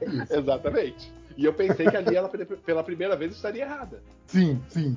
É. 0.00 0.38
Exatamente. 0.38 1.12
E 1.36 1.44
eu 1.44 1.52
pensei 1.52 1.86
que 1.88 1.96
ali 1.96 2.14
ela 2.14 2.30
pela 2.64 2.82
primeira 2.82 3.16
vez 3.16 3.32
estaria 3.32 3.64
errada. 3.64 4.00
Sim, 4.26 4.60
sim. 4.68 4.96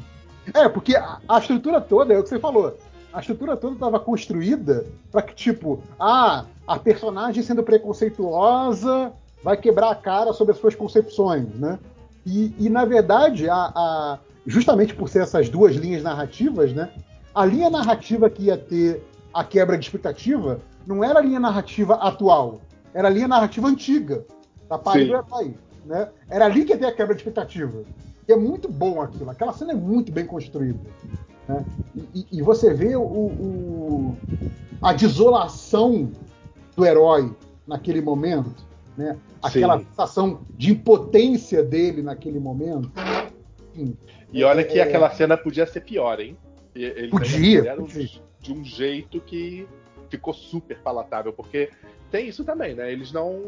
É, 0.53 0.69
porque 0.69 0.95
a, 0.95 1.19
a 1.27 1.40
estrutura 1.40 1.82
toda, 1.82 2.14
é 2.14 2.19
o 2.19 2.24
que 2.24 2.30
você 2.30 2.40
falou. 2.40 2.77
A 3.11 3.19
estrutura 3.19 3.57
toda 3.57 3.74
estava 3.74 3.99
construída 3.99 4.85
para 5.11 5.22
que, 5.22 5.33
tipo, 5.33 5.82
ah, 5.99 6.45
a 6.67 6.77
personagem 6.77 7.41
sendo 7.41 7.64
preconceituosa 7.64 9.11
vai 9.43 9.57
quebrar 9.57 9.91
a 9.91 9.95
cara 9.95 10.33
sobre 10.33 10.53
as 10.53 10.59
suas 10.59 10.75
concepções, 10.75 11.48
né? 11.56 11.80
E, 12.25 12.53
e, 12.59 12.69
na 12.69 12.85
verdade, 12.85 13.49
a, 13.49 13.56
a- 13.56 14.19
justamente 14.45 14.93
por 14.93 15.09
ser 15.09 15.22
essas 15.24 15.49
duas 15.49 15.75
linhas 15.75 16.03
narrativas, 16.03 16.74
né? 16.74 16.90
A 17.33 17.45
linha 17.45 17.69
narrativa 17.69 18.30
que 18.30 18.43
ia 18.43 18.57
ter 18.57 19.03
a 19.33 19.43
quebra 19.43 19.77
de 19.77 19.85
expectativa 19.85 20.59
não 20.85 21.03
era 21.03 21.19
a 21.19 21.22
linha 21.22 21.40
narrativa 21.40 21.95
atual, 21.95 22.61
era 22.93 23.07
a 23.07 23.11
linha 23.11 23.27
narrativa 23.27 23.67
antiga, 23.67 24.25
da 24.69 24.77
pai 24.77 25.01
Sim. 25.01 25.07
do 25.07 25.14
herói, 25.14 25.56
né? 25.88 26.09
Era 26.30 26.45
ali 26.45 26.66
que 26.66 26.74
ia 26.74 26.77
ter 26.77 26.85
a 26.85 26.91
quebra 26.91 27.16
de 27.16 27.22
expectativa. 27.22 27.83
E 28.27 28.32
é 28.33 28.35
muito 28.35 28.67
bom 28.69 29.01
aquilo. 29.01 29.30
Aquela 29.30 29.53
cena 29.53 29.72
é 29.72 29.75
muito 29.75 30.11
bem 30.11 30.25
construída. 30.25 30.80
né? 31.48 31.66
E, 32.14 32.27
e- 32.32 32.41
você 32.41 32.74
vê 32.74 32.95
o, 32.95 33.01
o- 33.01 34.17
a 34.82 34.93
desolação 34.93 36.11
do 36.75 36.85
herói 36.85 37.33
naquele 37.66 38.01
momento, 38.01 38.64
né? 38.98 39.17
Aquela 39.41 39.80
Sim. 39.80 39.85
sensação 39.90 40.40
de 40.57 40.72
impotência 40.72 41.64
dele 41.64 42.01
naquele 42.01 42.40
momento. 42.40 42.91
Enfim, 43.74 43.95
E 44.33 44.43
olha 44.43 44.64
que 44.64 44.77
É, 44.80 44.83
aquela 44.83 45.09
cena 45.09 45.38
podia 45.38 45.66
ser 45.66 45.82
pior, 45.82 46.19
hein? 46.19 46.38
Eles 46.75 47.09
Podia, 47.09 47.75
podia. 47.75 48.09
de 48.40 48.53
um 48.53 48.64
jeito 48.64 49.19
que 49.22 49.67
ficou 50.09 50.33
super 50.33 50.77
palatável, 50.80 51.33
porque 51.33 51.69
tem 52.11 52.27
isso 52.27 52.44
também, 52.44 52.76
né? 52.76 52.92
Eles 52.92 53.11
não, 53.11 53.42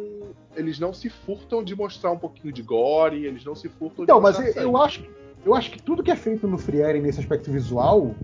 eles 0.56 0.80
não 0.80 0.94
se 0.94 1.10
furtam 1.10 1.64
de 1.64 1.76
mostrar 1.76 2.12
um 2.12 2.18
pouquinho 2.18 2.54
de 2.54 2.62
gore, 2.62 3.26
eles 3.26 3.44
não 3.44 3.56
se 3.56 3.70
furtam 3.70 4.04
Então, 4.04 4.18
de 4.18 4.24
mas 4.24 4.40
mostrar 4.40 4.62
eu, 4.62 4.70
eu 4.70 4.78
acho, 4.78 5.04
eu 5.46 5.56
acho 5.56 5.72
que 5.72 5.82
tudo 5.82 6.04
que 6.04 6.12
é 6.12 6.16
feito 6.16 6.48
no 6.48 6.58
Frieren 6.58 7.02
nesse 7.02 7.20
aspecto 7.20 7.52
visual, 7.52 8.16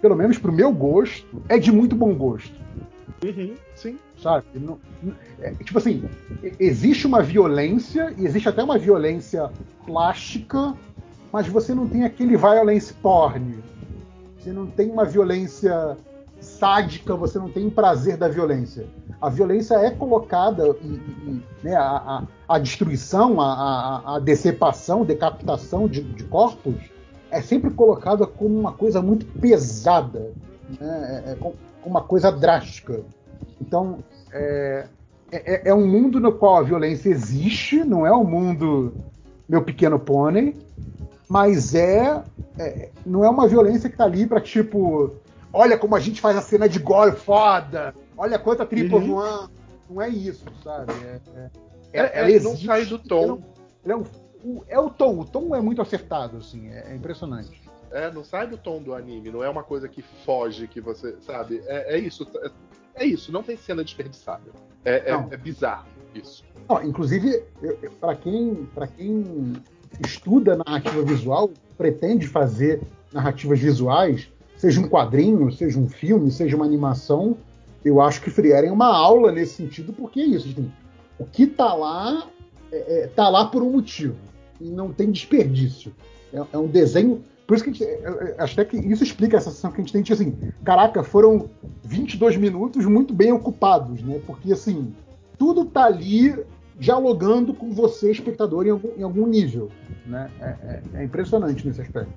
pelo 0.00 0.16
menos 0.16 0.38
pro 0.38 0.52
meu 0.52 0.72
gosto, 0.72 1.42
é 1.48 1.58
de 1.58 1.72
muito 1.72 1.96
bom 1.96 2.14
gosto. 2.14 2.56
Uhum, 3.24 3.56
sim. 3.74 3.98
sabe? 4.22 4.46
Não- 4.54 4.78
não- 5.02 5.14
é, 5.40 5.50
tipo 5.64 5.76
assim, 5.78 6.04
existe 6.60 7.06
uma 7.06 7.20
violência, 7.20 8.14
e 8.16 8.24
existe 8.24 8.48
até 8.48 8.62
uma 8.62 8.78
violência 8.78 9.50
plástica 9.84 10.74
mas 11.32 11.46
você 11.46 11.74
não 11.74 11.86
tem 11.86 12.04
aquele 12.04 12.36
violence 12.36 12.92
porn. 12.94 13.58
Você 14.38 14.52
não 14.52 14.66
tem 14.66 14.90
uma 14.90 15.04
violência 15.04 15.96
sádica, 16.58 17.14
você 17.14 17.38
não 17.38 17.48
tem 17.48 17.70
prazer 17.70 18.16
da 18.16 18.28
violência. 18.28 18.86
A 19.20 19.28
violência 19.28 19.74
é 19.74 19.90
colocada, 19.90 20.76
e, 20.82 20.86
e, 20.86 21.42
né, 21.62 21.74
a, 21.74 21.82
a, 21.86 22.22
a, 22.56 22.58
destruição, 22.58 23.40
a, 23.40 24.16
a, 24.16 24.18
deceptação, 24.18 25.04
decapitação 25.04 25.88
de, 25.88 26.02
de, 26.02 26.24
corpos 26.24 26.74
é 27.30 27.40
sempre 27.40 27.70
colocada 27.70 28.26
como 28.26 28.58
uma 28.58 28.72
coisa 28.72 29.00
muito 29.00 29.26
pesada, 29.26 30.32
né, 30.80 31.24
é, 31.26 31.32
é, 31.32 31.34
como 31.36 31.54
uma 31.84 32.02
coisa 32.02 32.30
drástica. 32.30 33.00
Então, 33.60 33.98
é, 34.32 34.86
é, 35.30 35.68
é, 35.70 35.74
um 35.74 35.86
mundo 35.86 36.20
no 36.20 36.32
qual 36.32 36.56
a 36.56 36.62
violência 36.62 37.08
existe, 37.10 37.84
não 37.84 38.06
é 38.06 38.14
um 38.14 38.24
mundo 38.24 38.94
meu 39.48 39.62
pequeno 39.62 39.98
pônei, 39.98 40.56
mas 41.28 41.74
é, 41.74 42.22
é, 42.58 42.88
não 43.04 43.24
é 43.24 43.28
uma 43.28 43.46
violência 43.46 43.88
que 43.88 43.94
está 43.94 44.04
ali 44.04 44.26
para 44.26 44.40
tipo 44.40 45.12
olha 45.58 45.76
como 45.76 45.96
a 45.96 46.00
gente 46.00 46.20
faz 46.20 46.36
a 46.36 46.40
cena 46.40 46.68
de 46.68 46.78
gore 46.78 47.16
foda, 47.16 47.92
olha 48.16 48.38
quanta 48.38 48.64
tripa 48.64 48.94
uhum. 48.96 49.06
voando. 49.06 49.50
Não 49.90 50.00
é 50.00 50.08
isso, 50.08 50.44
sabe? 50.62 50.92
É, 50.92 51.50
é, 51.92 52.22
é, 52.22 52.36
é 52.36 52.40
não 52.40 52.56
sai 52.56 52.84
do 52.84 52.96
tom. 52.96 53.42
É, 53.84 53.96
o, 53.96 54.64
é 54.68 54.78
o 54.78 54.88
tom, 54.88 55.18
o 55.18 55.24
tom 55.24 55.56
é 55.56 55.60
muito 55.60 55.82
acertado, 55.82 56.36
assim, 56.36 56.68
é, 56.68 56.92
é, 56.92 56.94
impressionante. 56.94 57.60
É, 57.90 58.08
não 58.10 58.22
sai 58.22 58.46
do 58.46 58.56
tom 58.56 58.80
do 58.80 58.94
anime, 58.94 59.30
não 59.30 59.42
é 59.42 59.48
uma 59.48 59.64
coisa 59.64 59.88
que 59.88 60.00
foge, 60.24 60.68
que 60.68 60.80
você, 60.80 61.16
sabe? 61.22 61.60
É, 61.66 61.96
é 61.96 61.98
isso, 61.98 62.28
é, 62.94 63.02
é, 63.02 63.06
isso, 63.06 63.32
não 63.32 63.42
tem 63.42 63.56
cena 63.56 63.82
desperdiçada. 63.82 64.52
É, 64.84 65.10
é, 65.10 65.36
bizarro 65.36 65.88
isso. 66.14 66.44
Não, 66.68 66.82
inclusive, 66.84 67.42
para 67.98 68.14
quem, 68.14 68.68
quem 68.96 69.24
estuda 70.04 70.56
narrativa 70.56 71.02
visual, 71.02 71.50
pretende 71.76 72.28
fazer 72.28 72.80
narrativas 73.12 73.58
visuais, 73.58 74.30
seja 74.58 74.80
um 74.80 74.88
quadrinho, 74.88 75.50
seja 75.50 75.78
um 75.78 75.88
filme, 75.88 76.30
seja 76.30 76.56
uma 76.56 76.66
animação, 76.66 77.36
eu 77.84 78.00
acho 78.00 78.20
que 78.20 78.30
Frieren 78.30 78.68
é 78.68 78.72
uma 78.72 78.94
aula 78.94 79.32
nesse 79.32 79.54
sentido, 79.54 79.92
porque 79.92 80.20
é 80.20 80.26
isso. 80.26 80.48
Assim, 80.48 80.70
o 81.18 81.24
que 81.24 81.44
está 81.44 81.72
lá 81.72 82.26
é, 82.70 83.04
é, 83.04 83.06
tá 83.06 83.28
lá 83.28 83.46
por 83.46 83.62
um 83.62 83.70
motivo. 83.70 84.16
E 84.60 84.68
não 84.68 84.92
tem 84.92 85.10
desperdício. 85.10 85.92
É, 86.32 86.42
é 86.52 86.58
um 86.58 86.66
desenho. 86.66 87.22
Por 87.46 87.54
isso 87.54 87.64
que 87.64 87.70
a 87.70 87.72
gente, 87.72 87.84
é, 87.84 88.34
acho 88.38 88.60
até 88.60 88.64
que 88.64 88.76
isso 88.76 89.02
explica 89.02 89.36
essa 89.36 89.50
sensação 89.50 89.70
que 89.70 89.80
a 89.80 89.84
gente 89.84 89.92
tem 89.92 90.02
de 90.02 90.12
assim, 90.12 90.36
caraca, 90.64 91.02
foram 91.02 91.48
22 91.84 92.36
minutos 92.36 92.84
muito 92.84 93.14
bem 93.14 93.32
ocupados, 93.32 94.02
né? 94.02 94.20
Porque 94.26 94.52
assim, 94.52 94.92
tudo 95.38 95.64
tá 95.64 95.84
ali 95.84 96.36
dialogando 96.78 97.54
com 97.54 97.72
você, 97.72 98.10
espectador, 98.10 98.66
em 98.66 98.70
algum, 98.70 98.90
em 98.96 99.02
algum 99.02 99.26
nível. 99.26 99.70
Né? 100.06 100.30
É, 100.40 100.44
é, 100.44 100.82
é 101.00 101.04
impressionante 101.04 101.66
nesse 101.66 101.80
aspecto. 101.80 102.12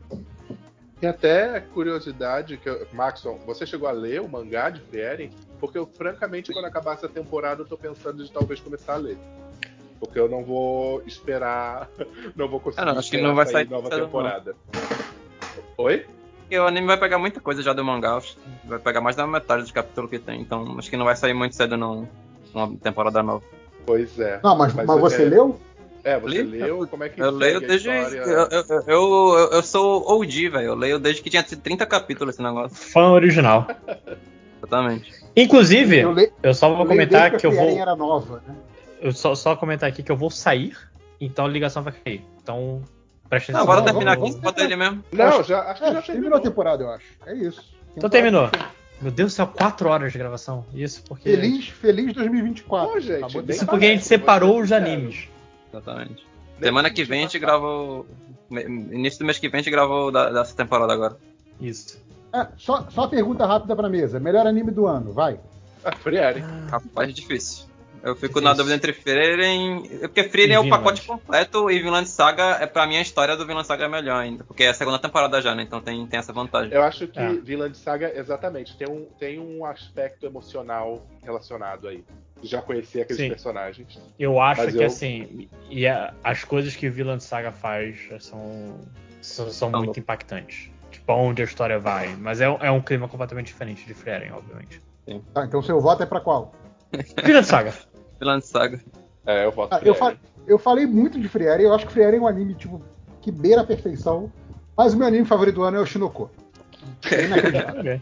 E 1.01 1.07
até 1.07 1.59
curiosidade, 1.59 2.57
que 2.57 2.69
eu, 2.69 2.87
Maxon, 2.93 3.39
você 3.45 3.65
chegou 3.65 3.89
a 3.89 3.91
ler 3.91 4.21
o 4.21 4.29
mangá 4.29 4.69
de 4.69 4.79
Frieren? 4.81 5.31
Porque 5.59 5.77
eu, 5.77 5.87
francamente, 5.87 6.53
quando 6.53 6.65
acabar 6.65 6.93
essa 6.93 7.09
temporada, 7.09 7.61
eu 7.61 7.65
tô 7.65 7.75
pensando 7.75 8.23
de 8.23 8.31
talvez 8.31 8.59
começar 8.59 8.93
a 8.93 8.97
ler. 8.97 9.17
Porque 9.99 10.19
eu 10.19 10.29
não 10.29 10.43
vou 10.43 11.01
esperar. 11.05 11.89
Não 12.35 12.47
vou 12.47 12.59
conseguir. 12.59 12.81
Ah, 12.81 12.91
não, 12.91 12.99
acho 12.99 13.11
que 13.11 13.21
não 13.21 13.35
vai 13.35 13.45
sair 13.45 13.69
nova 13.69 13.87
temporada. 13.89 14.55
Não. 14.73 15.85
Oi? 15.85 16.07
Porque 16.39 16.57
o 16.57 16.65
anime 16.65 16.87
vai 16.87 16.97
pegar 16.97 17.19
muita 17.19 17.39
coisa 17.39 17.61
já 17.61 17.71
do 17.71 17.85
mangá. 17.85 18.19
Vai 18.65 18.79
pegar 18.79 18.99
mais 18.99 19.15
da 19.15 19.27
metade 19.27 19.61
dos 19.61 19.71
capítulos 19.71 20.09
que 20.09 20.17
tem. 20.17 20.41
Então 20.41 20.77
acho 20.79 20.89
que 20.89 20.97
não 20.97 21.05
vai 21.05 21.15
sair 21.15 21.35
muito 21.35 21.55
cedo, 21.55 21.77
não. 21.77 22.09
Uma 22.53 22.75
temporada 22.77 23.21
nova. 23.21 23.43
Pois 23.85 24.19
é. 24.19 24.39
Não, 24.43 24.57
mas, 24.57 24.73
mas, 24.73 24.87
mas 24.87 24.99
você 24.99 25.23
é... 25.23 25.25
leu? 25.25 25.59
É, 26.03 26.19
você 26.19 26.41
Li? 26.41 26.59
leu? 26.59 26.87
Como 26.87 27.03
é 27.03 27.09
que 27.09 27.21
Eu 27.21 27.31
leio 27.31 27.59
desde. 27.59 27.89
Eu, 27.89 28.47
eu, 28.49 28.83
eu, 28.87 29.49
eu, 29.51 29.63
sou 29.63 30.03
OG, 30.11 30.49
velho. 30.49 30.65
Eu 30.65 30.75
leio 30.75 30.99
desde 30.99 31.21
que 31.21 31.29
tinha 31.29 31.43
30 31.43 31.85
capítulos 31.85 32.35
esse 32.35 32.43
negócio. 32.43 32.75
Fã 32.75 33.11
original. 33.11 33.67
Exatamente. 34.57 35.11
Inclusive, 35.35 35.99
eu, 35.99 36.13
le... 36.13 36.31
eu 36.43 36.53
só 36.53 36.73
vou 36.73 36.85
comentar 36.85 37.31
que, 37.31 37.37
que 37.37 37.47
eu 37.47 37.51
vou. 37.51 37.69
Era 37.77 37.95
nova, 37.95 38.41
né? 38.47 38.55
Eu 38.99 39.11
só, 39.11 39.33
só 39.33 39.55
comentar 39.55 39.89
aqui 39.89 40.03
que 40.03 40.11
eu 40.11 40.17
vou 40.17 40.29
sair, 40.29 40.77
então 41.19 41.45
a 41.45 41.47
ligação 41.47 41.81
vai 41.81 41.93
cair. 41.93 42.23
Então, 42.41 42.83
preste 43.27 43.51
atenção. 43.51 43.63
Agora 43.63 43.81
terminar 43.83 44.13
aqui, 44.13 44.35
bota 44.35 44.63
ele 44.63 44.75
mesmo. 44.75 45.03
Não, 45.11 45.43
já, 45.43 45.61
acho 45.71 45.81
que 45.81 45.89
é, 45.89 45.93
já 45.93 46.01
terminou 46.01 46.37
a 46.37 46.41
temporada, 46.41 46.83
eu 46.83 46.89
acho. 46.89 47.05
É 47.25 47.33
isso. 47.33 47.63
Então 47.97 48.09
terminou. 48.09 48.49
Meu 49.01 49.11
Deus 49.11 49.33
do 49.33 49.35
céu, 49.35 49.47
4 49.47 49.89
horas 49.89 50.11
de 50.11 50.19
gravação. 50.19 50.63
Isso 50.73 51.03
porque. 51.03 51.31
Feliz, 51.31 51.67
feliz 51.69 52.13
2024. 52.13 52.91
Pô, 52.91 52.99
gente, 52.99 53.51
Isso 53.51 53.65
porque 53.65 53.85
a 53.85 53.89
gente 53.89 54.05
separou 54.05 54.61
os 54.61 54.71
animes. 54.71 55.27
Exatamente. 55.71 56.25
Semana 56.59 56.89
que 56.89 57.03
vem 57.03 57.19
a 57.19 57.23
gente 57.23 57.39
grava. 57.39 58.05
Início 58.51 59.19
do 59.19 59.25
mês 59.25 59.39
que 59.39 59.49
vem 59.49 59.59
a 59.59 59.63
gente 59.63 59.71
gravou 59.71 60.11
dessa 60.11 60.55
temporada 60.55 60.93
agora. 60.93 61.17
Isso. 61.59 61.99
É, 62.33 62.47
só, 62.57 62.87
só 62.89 63.07
pergunta 63.07 63.45
rápida 63.45 63.75
pra 63.75 63.89
mesa. 63.89 64.19
Melhor 64.19 64.45
anime 64.45 64.71
do 64.71 64.87
ano, 64.87 65.11
vai. 65.11 65.39
Ah, 65.83 65.95
Frieren. 65.95 66.43
Rapaz, 66.69 67.09
é 67.09 67.11
difícil. 67.11 67.71
Eu 68.03 68.15
fico 68.15 68.39
difícil. 68.39 68.41
na 68.41 68.53
dúvida 68.53 68.75
entre 68.75 68.93
Frieren. 68.93 69.83
Porque 69.99 70.23
Frieren 70.23 70.55
é 70.55 70.59
o 70.59 70.69
pacote 70.69 71.05
completo 71.05 71.69
e 71.69 71.79
Vinland 71.79 72.07
Saga 72.07 72.57
é 72.59 72.65
pra 72.65 72.87
mim 72.87 72.97
a 72.97 73.01
história 73.01 73.35
do 73.35 73.45
Vinland 73.45 73.67
Saga 73.67 73.85
é 73.85 73.87
melhor 73.87 74.21
ainda. 74.21 74.43
Porque 74.43 74.63
é 74.63 74.69
a 74.69 74.73
segunda 74.73 74.97
temporada 74.97 75.41
já, 75.41 75.53
né? 75.53 75.63
Então 75.63 75.81
tem, 75.81 76.05
tem 76.07 76.19
essa 76.19 76.33
vantagem. 76.33 76.73
Eu 76.73 76.83
acho 76.83 77.07
que 77.07 77.19
é. 77.19 77.33
Vinland 77.33 77.77
Saga, 77.77 78.11
exatamente, 78.15 78.75
tem 78.75 78.89
um, 78.89 79.05
tem 79.19 79.39
um 79.39 79.65
aspecto 79.65 80.25
emocional 80.25 81.05
relacionado 81.23 81.87
aí 81.87 82.03
já 82.43 82.61
conhecia 82.61 83.03
aqueles 83.03 83.21
Sim. 83.21 83.29
personagens. 83.29 83.99
Eu 84.17 84.39
acho 84.39 84.67
que 84.71 84.77
eu... 84.77 84.85
assim, 84.85 85.49
e 85.69 85.87
a, 85.87 86.13
as 86.23 86.43
coisas 86.43 86.75
que 86.75 86.89
Vilã 86.89 87.19
Saga 87.19 87.51
faz 87.51 87.97
são, 88.19 88.79
são, 89.21 89.49
são 89.49 89.71
muito 89.71 89.99
impactantes. 89.99 90.69
Tipo, 90.91 91.13
onde 91.13 91.41
a 91.41 91.45
história 91.45 91.79
vai. 91.79 92.15
Mas 92.15 92.41
é, 92.41 92.45
é 92.45 92.71
um 92.71 92.81
clima 92.81 93.07
completamente 93.07 93.47
diferente 93.47 93.85
de 93.85 93.93
Frieren, 93.93 94.31
obviamente. 94.31 94.81
Sim. 95.05 95.21
Tá, 95.33 95.45
então 95.45 95.61
seu 95.61 95.79
voto 95.79 96.03
é 96.03 96.05
para 96.05 96.19
qual? 96.19 96.53
Vilã 97.23 97.43
Saga. 97.43 97.73
Vilã 98.19 98.41
Saga. 98.41 98.79
É, 99.25 99.45
eu 99.45 99.51
voto 99.51 99.73
ah, 99.73 99.79
eu, 99.83 99.93
fa 99.93 100.17
eu 100.47 100.57
falei 100.57 100.85
muito 100.85 101.19
de 101.19 101.29
Frieren, 101.29 101.61
eu 101.61 101.73
acho 101.73 101.85
que 101.85 101.93
Frieren 101.93 102.17
é 102.17 102.21
um 102.21 102.27
anime 102.27 102.55
tipo, 102.55 102.81
que 103.21 103.31
beira 103.31 103.61
a 103.61 103.65
perfeição. 103.65 104.31
Mas 104.75 104.93
o 104.93 104.97
meu 104.97 105.07
anime 105.07 105.25
favorito 105.25 105.55
do 105.55 105.63
ano 105.63 105.77
é 105.77 105.81
o 105.81 105.85
Shinoko. 105.85 106.29
É 107.11 107.25
inacreditável. 107.25 107.91
é, 107.91 107.99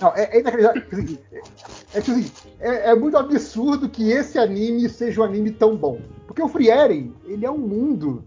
não, 0.00 0.14
é, 0.14 0.36
é 0.36 0.40
inacreditável. 0.40 0.82
Assim, 0.92 1.18
é, 1.32 1.98
assim, 1.98 2.30
é, 2.60 2.90
é, 2.90 2.94
muito 2.94 3.16
absurdo 3.16 3.88
que 3.88 4.10
esse 4.10 4.38
anime 4.38 4.88
seja 4.88 5.20
um 5.20 5.24
anime 5.24 5.50
tão 5.50 5.76
bom. 5.76 5.98
Porque 6.26 6.42
o 6.42 6.48
Frieren, 6.48 7.12
ele 7.26 7.44
é 7.44 7.50
um 7.50 7.58
mundo 7.58 8.22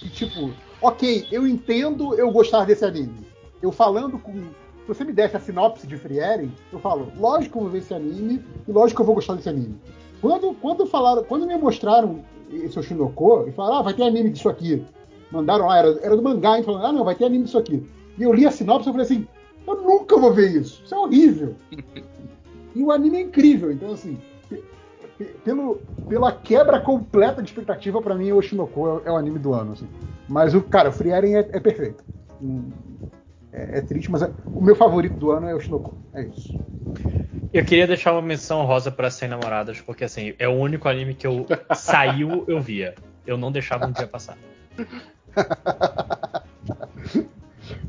que, 0.00 0.08
tipo, 0.08 0.52
ok, 0.80 1.26
eu 1.32 1.46
entendo 1.46 2.14
eu 2.14 2.30
gostar 2.30 2.64
desse 2.64 2.84
anime. 2.84 3.26
Eu 3.60 3.72
falando 3.72 4.18
com. 4.18 4.32
Se 4.32 4.94
você 4.94 5.04
me 5.04 5.12
desse 5.12 5.36
a 5.36 5.40
sinopse 5.40 5.84
de 5.84 5.96
Frieren, 5.96 6.52
eu 6.72 6.78
falo, 6.78 7.10
lógico 7.18 7.52
que 7.52 7.58
eu 7.58 7.62
vou 7.62 7.70
ver 7.72 7.78
esse 7.78 7.92
anime 7.92 8.44
e 8.68 8.70
lógico 8.70 8.98
que 8.98 9.02
eu 9.02 9.06
vou 9.06 9.16
gostar 9.16 9.34
desse 9.34 9.48
anime. 9.48 9.76
Quando, 10.20 10.54
quando 10.54 10.86
falaram, 10.86 11.24
quando 11.24 11.44
me 11.44 11.56
mostraram 11.56 12.24
esse 12.52 12.78
Oshinoko, 12.78 13.46
e 13.48 13.52
falaram, 13.52 13.78
ah, 13.78 13.82
vai 13.82 13.94
ter 13.94 14.04
anime 14.04 14.30
disso 14.30 14.48
aqui. 14.48 14.84
Mandaram 15.32 15.66
lá, 15.66 15.78
era, 15.78 15.98
era 16.02 16.16
do 16.16 16.22
mangá, 16.22 16.60
e 16.60 16.62
falaram, 16.62 16.86
ah, 16.86 16.92
não, 16.92 17.04
vai 17.04 17.16
ter 17.16 17.24
anime 17.24 17.44
disso 17.44 17.58
aqui. 17.58 17.84
E 18.16 18.22
eu 18.22 18.32
li 18.32 18.46
a 18.46 18.50
sinopse 18.52 18.88
e 18.88 18.92
falei 18.92 19.04
assim, 19.04 19.26
eu 19.66 19.82
nunca 19.82 20.16
vou 20.18 20.32
ver 20.32 20.50
isso. 20.50 20.82
Isso 20.84 20.94
é 20.94 20.98
horrível. 20.98 21.56
e 22.74 22.82
o 22.82 22.92
anime 22.92 23.18
é 23.18 23.20
incrível. 23.22 23.72
Então, 23.72 23.92
assim, 23.92 24.18
pelo, 25.44 25.80
pela 26.08 26.32
quebra 26.32 26.80
completa 26.80 27.42
de 27.42 27.48
expectativa, 27.50 28.00
para 28.00 28.14
mim, 28.14 28.32
o 28.32 28.36
Oshinoko 28.36 29.02
é, 29.04 29.08
é, 29.08 29.12
o 29.12 29.16
anime 29.16 29.38
do 29.38 29.52
ano. 29.52 29.72
Assim. 29.72 29.88
Mas, 30.28 30.54
o 30.54 30.62
cara, 30.62 30.90
o 30.90 30.92
Frieren 30.92 31.36
é, 31.36 31.48
é 31.52 31.60
perfeito. 31.60 32.04
Hum, 32.40 32.70
é, 33.52 33.78
é, 33.78 33.80
triste, 33.80 34.10
mas 34.10 34.22
é, 34.22 34.30
o 34.54 34.62
meu 34.62 34.76
favorito 34.76 35.18
do 35.18 35.30
ano 35.30 35.48
é 35.48 35.54
o 35.54 35.56
Oshinoko. 35.56 35.94
É 36.12 36.22
isso. 36.22 36.54
Eu 37.52 37.64
queria 37.64 37.86
deixar 37.86 38.12
uma 38.12 38.22
menção 38.22 38.64
rosa 38.64 38.90
para 38.90 39.10
Sem 39.10 39.28
Namoradas, 39.28 39.80
porque, 39.80 40.04
assim, 40.04 40.34
é 40.38 40.46
o 40.46 40.52
único 40.52 40.88
anime 40.88 41.14
que 41.14 41.26
eu 41.26 41.46
saiu, 41.74 42.44
eu 42.46 42.60
via. 42.60 42.94
Eu 43.26 43.36
não 43.38 43.50
deixava 43.50 43.86
um 43.86 43.92
dia 43.92 44.06
passar. 44.06 44.36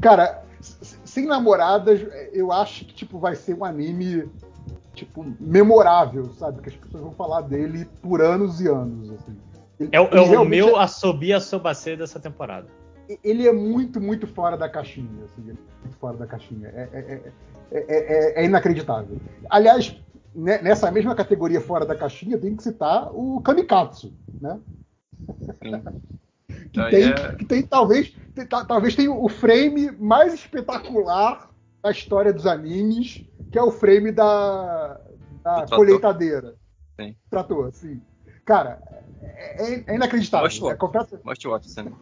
Cara, 0.01 0.43
sem 1.17 1.25
namoradas, 1.25 1.99
eu 2.31 2.51
acho 2.51 2.85
que 2.85 2.93
tipo 2.93 3.17
vai 3.17 3.35
ser 3.35 3.55
um 3.55 3.65
anime 3.65 4.29
tipo 4.93 5.25
memorável, 5.39 6.31
sabe? 6.33 6.61
Que 6.61 6.69
as 6.69 6.75
pessoas 6.75 7.01
vão 7.01 7.11
falar 7.11 7.41
dele 7.41 7.87
por 8.03 8.21
anos 8.21 8.61
e 8.61 8.67
anos. 8.67 9.09
Assim. 9.09 9.35
Ele, 9.79 9.89
é, 9.91 9.97
é 9.97 10.39
o 10.39 10.45
meu 10.45 10.77
é... 10.77 10.83
assobia 10.83 11.39
sobacê 11.39 11.95
dessa 11.95 12.19
temporada. 12.19 12.67
Ele 13.23 13.47
é 13.47 13.53
muito, 13.53 13.99
muito 13.99 14.27
fora 14.27 14.55
da 14.55 14.69
caixinha, 14.69 15.23
assim, 15.23 15.41
muito 15.41 15.97
fora 15.99 16.17
da 16.17 16.27
caixinha. 16.27 16.67
É, 16.67 17.33
é, 17.71 18.41
é 18.41 18.45
inacreditável. 18.45 19.17
Aliás, 19.49 19.95
nessa 20.35 20.91
mesma 20.91 21.15
categoria 21.15 21.61
fora 21.61 21.85
da 21.85 21.95
caixinha, 21.95 22.37
tem 22.37 22.55
que 22.55 22.61
citar 22.61 23.09
o 23.11 23.41
Kamikatsu, 23.41 24.13
né? 24.39 24.59
Que, 26.47 26.89
tem, 26.89 27.03
é... 27.03 27.35
que 27.35 27.45
tem 27.45 27.63
talvez 27.63 28.15
tem, 28.33 28.45
talvez 28.45 28.95
tenha 28.95 29.11
o 29.11 29.27
frame 29.27 29.91
mais 29.91 30.33
espetacular 30.33 31.49
da 31.81 31.91
história 31.91 32.33
dos 32.33 32.45
animes, 32.45 33.25
que 33.51 33.57
é 33.57 33.63
o 33.63 33.71
frame 33.71 34.11
da, 34.11 34.99
da 35.43 35.65
colheitadeira. 35.67 36.55
Sim. 36.99 37.15
Trator, 37.29 37.71
sim. 37.71 38.01
Cara, 38.45 38.81
é, 39.21 39.91
é 39.91 39.95
inacreditável. 39.95 40.45
Most 40.45 40.65
é 40.65 40.75
completo... 40.75 41.19
Most 41.23 41.47
watch, 41.47 41.69
sim. 41.69 41.93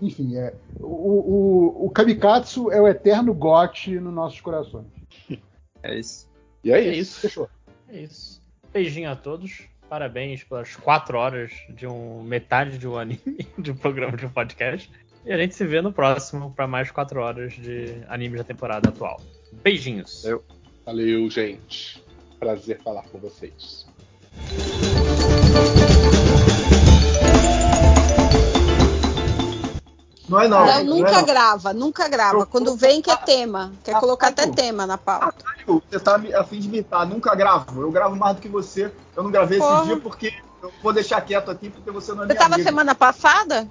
enfim, 0.00 0.36
é, 0.36 0.54
o, 0.80 0.86
o, 0.86 1.86
o 1.86 1.90
Kamikatsu 1.90 2.70
é 2.70 2.80
o 2.80 2.88
eterno 2.88 3.34
gote 3.34 3.98
nos 3.98 4.12
nossos 4.12 4.40
corações. 4.40 4.86
É 5.82 5.98
isso. 5.98 6.30
E 6.62 6.72
é, 6.72 6.78
É 6.78 6.92
isso. 6.92 7.00
isso. 7.00 7.20
Fechou. 7.20 7.48
É 7.88 8.00
isso. 8.00 8.42
Beijinho 8.72 9.10
a 9.10 9.16
todos. 9.16 9.68
Parabéns 9.94 10.42
pelas 10.42 10.74
quatro 10.74 11.16
horas 11.16 11.52
de 11.68 11.86
um 11.86 12.20
metade 12.24 12.78
de 12.78 12.88
um 12.88 12.98
anime, 12.98 13.20
de 13.56 13.70
um 13.70 13.76
programa 13.76 14.16
de 14.16 14.26
um 14.26 14.28
podcast. 14.28 14.90
E 15.24 15.32
a 15.32 15.38
gente 15.38 15.54
se 15.54 15.64
vê 15.64 15.80
no 15.80 15.92
próximo 15.92 16.52
para 16.52 16.66
mais 16.66 16.90
quatro 16.90 17.20
horas 17.20 17.52
de 17.52 17.94
animes 18.08 18.38
da 18.38 18.44
temporada 18.44 18.88
atual. 18.88 19.20
Beijinhos. 19.62 20.24
Eu- 20.24 20.42
Valeu, 20.84 21.30
gente. 21.30 22.02
Prazer 22.40 22.82
falar 22.82 23.04
com 23.04 23.18
vocês. 23.20 23.86
Não 30.34 30.40
é 30.42 30.48
não. 30.48 30.66
Não, 30.66 30.84
não 30.84 30.96
nunca 30.98 31.10
é 31.10 31.14
não. 31.14 31.24
grava, 31.24 31.72
nunca 31.72 32.08
grava. 32.08 32.38
Eu- 32.40 32.46
Quando 32.46 32.76
vem 32.76 33.00
quer 33.00 33.16
tema. 33.24 33.72
Quer 33.84 33.98
colocar 34.00 34.28
até 34.28 34.46
não. 34.46 34.54
tema 34.54 34.86
na 34.86 34.98
pauta. 34.98 35.32
Caralho, 35.44 35.82
você 35.90 36.00
tá 36.00 36.20
a 36.38 36.44
fim 36.44 36.58
de 36.60 36.68
imitar, 36.68 37.06
nunca 37.06 37.34
gravo. 37.34 37.80
Eu 37.82 37.90
gravo 37.90 38.16
mais 38.16 38.36
do 38.36 38.42
que 38.42 38.48
você. 38.48 38.92
Eu 39.16 39.22
não 39.22 39.30
gravei 39.30 39.58
Porra. 39.58 39.76
esse 39.78 39.86
dia 39.86 39.96
porque 39.98 40.34
eu 40.62 40.72
vou 40.82 40.92
deixar 40.92 41.20
quieto 41.20 41.50
aqui 41.50 41.70
porque 41.70 41.90
você 41.90 42.12
não 42.12 42.24
é 42.24 42.26
Você 42.26 42.34
tava 42.34 42.54
amiga. 42.54 42.68
semana 42.70 42.94
passada? 42.94 43.68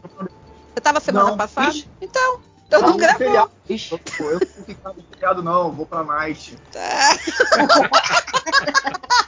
Você 0.74 0.82
tava 0.82 1.00
semana 1.00 1.30
Não. 1.32 1.38
passada? 1.38 1.70
Ixi. 1.70 1.88
Então, 2.02 2.40
eu 2.72 2.80
Tá 2.80 2.88
não 2.88 2.98
gravou. 2.98 3.18
feriado. 3.18 3.52
Eu, 3.70 3.78
eu 4.20 4.32
não 4.34 4.40
vou 4.40 4.66
ficar 4.66 4.90
no 4.94 5.04
feriado, 5.12 5.44
não. 5.44 5.64
Eu 5.66 5.72
vou 5.72 5.86
pra 5.86 6.04
night. 6.04 6.58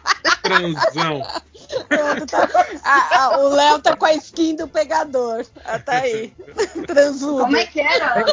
Transão. 0.46 1.22
Tá. 2.30 2.50
Ah, 2.84 3.10
ah, 3.12 3.40
o 3.40 3.50
Léo 3.50 3.80
tá 3.80 3.96
com 3.96 4.06
a 4.06 4.14
skin 4.14 4.56
do 4.56 4.68
pegador. 4.68 5.46
Ah, 5.66 5.80
tá 5.80 6.00
aí. 6.00 6.34
Transudo. 6.86 7.44
Como 7.44 7.58
é 7.58 7.66
que 7.66 7.82
era? 7.82 8.24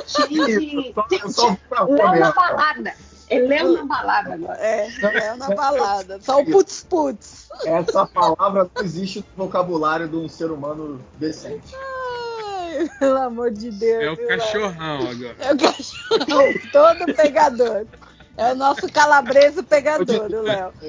Pra 1.69 1.81
rua 1.81 2.11
Léo 2.11 2.21
na 2.21 2.33
balada. 2.33 2.95
É 3.31 3.39
Léo 3.39 3.73
na 3.73 3.85
balada 3.85 4.35
agora. 4.35 4.59
É, 4.59 4.89
Léo 5.01 5.37
na 5.37 5.49
balada. 5.55 6.19
Só 6.21 6.41
o 6.41 6.45
putz 6.45 6.87
putz. 6.89 7.49
Essa 7.65 8.07
palavra 8.07 8.71
não 8.75 8.83
existe 8.85 9.25
no 9.37 9.45
vocabulário 9.47 10.07
de 10.07 10.17
um 10.17 10.29
ser 10.29 10.51
humano 10.51 11.01
decente. 11.19 11.75
Ai, 11.75 12.91
pelo 12.99 13.19
amor 13.19 13.51
de 13.51 13.71
Deus. 13.71 14.03
É 14.03 14.11
o 14.11 14.17
viu, 14.17 14.29
Léo? 14.29 14.39
cachorrão 14.39 15.11
agora. 15.11 15.37
É 15.39 15.53
o 15.55 15.59
cachorro 15.59 16.71
todo 16.73 17.15
pegador. 17.15 17.87
É 18.37 18.53
o 18.53 18.55
nosso 18.55 18.91
calabreso 18.91 19.63
pegador, 19.63 20.31
o 20.31 20.43
Léo. 20.43 20.73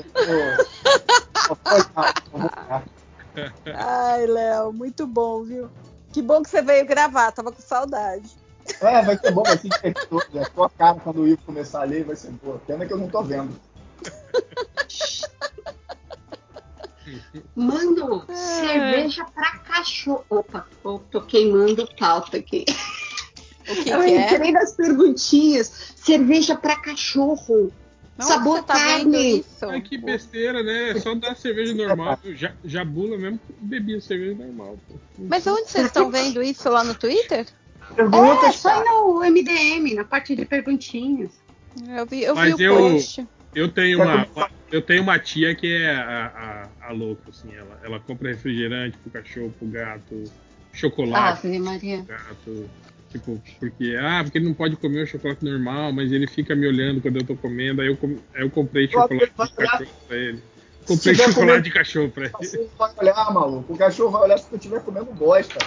Ai, 3.76 4.26
Léo, 4.28 4.72
muito 4.72 5.06
bom, 5.06 5.44
viu? 5.44 5.70
Que 6.12 6.22
bom 6.22 6.42
que 6.42 6.50
você 6.50 6.62
veio 6.62 6.86
gravar, 6.86 7.32
tava 7.32 7.52
com 7.52 7.62
saudade. 7.62 8.30
É, 8.80 9.02
vai 9.02 9.18
ser 9.18 9.32
bom, 9.32 9.44
vai 9.44 9.58
ser 9.58 9.70
divertido. 9.70 10.24
É 10.36 10.44
a 10.44 10.50
tua 10.50 10.70
cara 10.70 11.00
quando 11.00 11.22
o 11.22 11.28
Ivo 11.28 11.42
começar 11.46 11.82
a 11.82 11.86
ler, 11.86 12.06
vai 12.06 12.16
ser 12.16 12.32
boa. 12.32 12.62
Pena 12.66 12.86
que 12.86 12.94
eu 12.94 12.98
não 12.98 13.10
tô 13.10 13.22
vendo. 13.24 13.60
Mando 17.56 18.26
cerveja 18.32 19.26
pra 19.26 19.58
cachorro. 19.60 20.26
Opa, 20.30 20.66
tô 21.12 21.22
queimando 21.22 21.88
pauta 21.98 22.38
aqui. 22.38 22.66
O 23.70 23.84
que, 23.84 23.90
eu 23.90 24.02
que 24.02 24.12
é? 24.12 24.34
entrei 24.34 24.52
nas 24.52 24.74
perguntinhas. 24.76 25.94
Cerveja 25.96 26.56
pra 26.56 26.76
cachorro. 26.76 27.72
Não, 28.18 28.28
Sabor 28.28 28.62
tá 28.64 28.74
carne. 28.76 29.40
isso? 29.40 29.66
Ai, 29.66 29.82
que 29.82 29.98
besteira, 29.98 30.62
né? 30.62 30.90
É 30.92 31.00
só 31.00 31.16
dar 31.16 31.36
cerveja 31.36 31.74
normal. 31.74 32.20
Eu 32.24 32.36
já, 32.36 32.54
jabula 32.64 33.18
mesmo 33.18 33.40
bebia 33.60 34.00
cerveja 34.02 34.36
normal. 34.36 34.78
Pô. 34.88 34.96
Mas 35.18 35.48
onde 35.48 35.68
vocês 35.70 35.88
estão 35.88 36.12
vendo 36.12 36.42
isso 36.44 36.70
lá 36.70 36.84
no 36.84 36.94
Twitter? 36.94 37.48
É, 37.92 37.94
Perguntas, 37.96 38.56
só 38.56 38.84
no 38.84 39.20
MDM, 39.22 39.96
na 39.96 40.04
parte 40.04 40.36
de 40.36 40.46
perguntinhas. 40.46 41.32
Eu 41.88 42.06
vi, 42.06 42.22
eu 42.24 42.36
vi 42.36 42.40
Mas 42.42 42.54
o 42.56 42.62
eu- 42.62 42.78
post. 42.78 43.28
Eu 43.56 43.70
tenho 43.72 44.02
uma, 44.02 44.28
eu 44.72 44.82
tenho 44.82 45.04
uma 45.04 45.20
tia 45.20 45.54
que 45.54 45.72
é 45.76 45.92
a, 45.96 46.70
a, 46.82 46.88
a 46.90 46.92
louca, 46.92 47.30
assim. 47.30 47.54
Ela, 47.56 47.80
ela 47.84 48.00
compra 48.00 48.30
refrigerante 48.30 48.98
pro 48.98 49.12
cachorro, 49.12 49.54
pro 49.60 49.68
gato, 49.68 50.24
chocolate 50.72 51.46
Ave 51.48 51.60
Maria. 51.60 51.98
pro 52.04 52.16
gato. 52.16 52.70
Tipo, 53.14 53.40
porque, 53.60 53.96
ah, 54.00 54.22
porque 54.24 54.40
ele 54.40 54.46
não 54.48 54.56
pode 54.56 54.76
comer 54.76 55.04
o 55.04 55.08
chocolate 55.08 55.46
normal, 55.46 55.94
mas 55.94 56.12
ele 56.12 56.26
fica 56.26 56.56
me 56.56 56.66
olhando 56.68 57.00
quando 57.00 57.18
eu 57.18 57.24
tô 57.24 57.36
comendo. 57.36 57.80
Aí 57.82 57.88
eu, 57.88 57.96
com- 57.96 58.20
aí 58.34 58.42
eu 58.42 58.50
comprei 58.50 58.88
chocolate 58.90 59.32
de 59.32 59.56
cachorro 59.56 59.90
pra 60.08 60.18
ele. 60.18 60.44
Comprei 60.84 61.14
chocolate 61.16 61.36
comendo- 61.40 61.62
de 61.62 61.72
cachorro 61.72 62.10
pra 62.10 62.24
ele. 62.26 62.34
O 62.34 62.38
cachorro 62.40 62.70
vai 62.80 62.92
olhar, 62.98 63.34
maluco. 63.34 63.74
O 63.74 63.78
cachorro 63.78 64.12
vai 64.12 64.22
olhar 64.24 64.38
se 64.40 64.50
tu 64.50 64.56
estiver 64.56 64.82
comendo 64.84 65.14
bosta. 65.14 65.60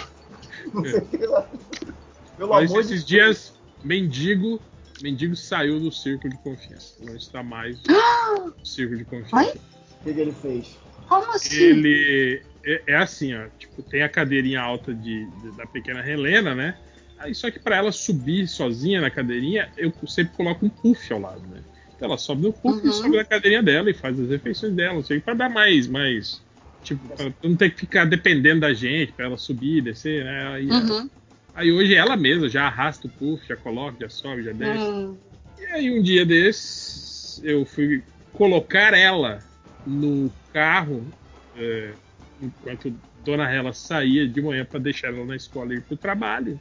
Não 0.75 0.85
sei 0.85 0.99
o 0.99 1.07
que 1.07 1.19
lá. 1.19 1.49
Pelo 2.37 2.51
Mas 2.51 2.71
amor 2.71 2.83
de 2.83 2.93
esses 2.95 3.05
dias, 3.05 3.55
mendigo, 3.85 4.61
mendigo 5.01 5.37
saiu 5.37 5.79
do 5.79 5.93
círculo 5.93 6.33
de 6.33 6.39
confiança. 6.43 6.95
Não 7.05 7.15
está 7.15 7.45
mais 7.45 7.79
no 7.85 8.53
círculo 8.67 8.99
de 8.99 9.05
confiança. 9.05 9.57
O 10.01 10.05
que, 10.05 10.15
que 10.15 10.21
ele 10.21 10.33
fez? 10.33 10.77
Como 11.09 11.31
assim? 11.33 11.63
Ele 11.63 12.43
é, 12.65 12.83
é 12.89 12.97
assim, 12.97 13.33
ó, 13.35 13.47
tipo, 13.57 13.83
tem 13.85 14.03
a 14.03 14.09
cadeirinha 14.09 14.61
alta 14.61 14.93
de, 14.93 15.25
de- 15.27 15.53
da 15.53 15.65
pequena 15.67 16.05
Helena, 16.09 16.53
né? 16.57 16.77
Aí 17.19 17.35
só 17.35 17.51
que 17.51 17.59
pra 17.59 17.77
ela 17.77 17.91
subir 17.93 18.47
sozinha 18.47 19.01
na 19.01 19.11
cadeirinha, 19.11 19.71
eu 19.77 19.93
sempre 20.07 20.35
coloco 20.35 20.67
um 20.67 20.69
puff 20.71 21.13
ao 21.13 21.21
lado, 21.21 21.47
né? 21.49 21.63
Então 21.95 22.09
ela 22.09 22.19
sobe 22.19 22.43
no 22.43 22.53
puff 22.53 22.79
Uhum. 22.85 22.91
e 22.91 22.93
sobe 22.93 23.17
na 23.17 23.25
cadeirinha 23.25 23.63
dela 23.63 23.91
e 23.91 23.95
faz 23.95 24.19
as 24.21 24.29
refeições 24.29 24.75
dela, 24.75 24.95
não 24.95 25.03
sei, 25.03 25.21
para 25.21 25.35
dar 25.35 25.49
mais, 25.49 25.87
mais 25.87 26.43
tipo, 26.83 27.07
pra 27.17 27.33
não 27.43 27.57
ter 27.57 27.71
que 27.71 27.79
ficar 27.81 28.05
dependendo 28.05 28.61
da 28.61 28.75
gente, 28.75 29.13
pra 29.13 29.25
ela 29.27 29.37
subir, 29.39 29.83
descer, 29.83 30.25
né? 30.25 30.49
Aí, 30.49 30.69
Uhum. 30.69 31.11
aí 31.55 31.73
hoje 31.73 31.95
ela 31.95 32.17
mesma 32.17 32.49
já 32.49 32.67
arrasta 32.67 33.07
o 33.07 33.11
puff, 33.11 33.47
já 33.49 33.57
coloca, 33.57 33.97
já 34.01 34.09
sobe, 34.11 34.43
já 34.43 34.53
desce. 34.53 34.93
Hum. 34.93 35.17
E 35.59 35.65
aí 35.73 35.91
um 35.99 36.03
dia 36.03 36.25
desses 36.27 37.41
eu 37.43 37.65
fui 37.65 38.05
colocar 38.33 38.93
ela 38.95 39.43
no 39.87 40.31
carro 40.53 41.13
é, 41.55 41.97
enquanto 42.41 42.95
Dona 43.25 43.51
Hela 43.51 43.73
saía 43.73 44.29
de 44.29 44.41
manhã 44.43 44.65
para 44.65 44.79
deixar 44.81 45.09
ela 45.09 45.25
na 45.25 45.37
escola 45.37 45.73
e 45.75 45.79
ir 45.79 45.83
pro 45.83 45.97
trabalho. 45.97 46.61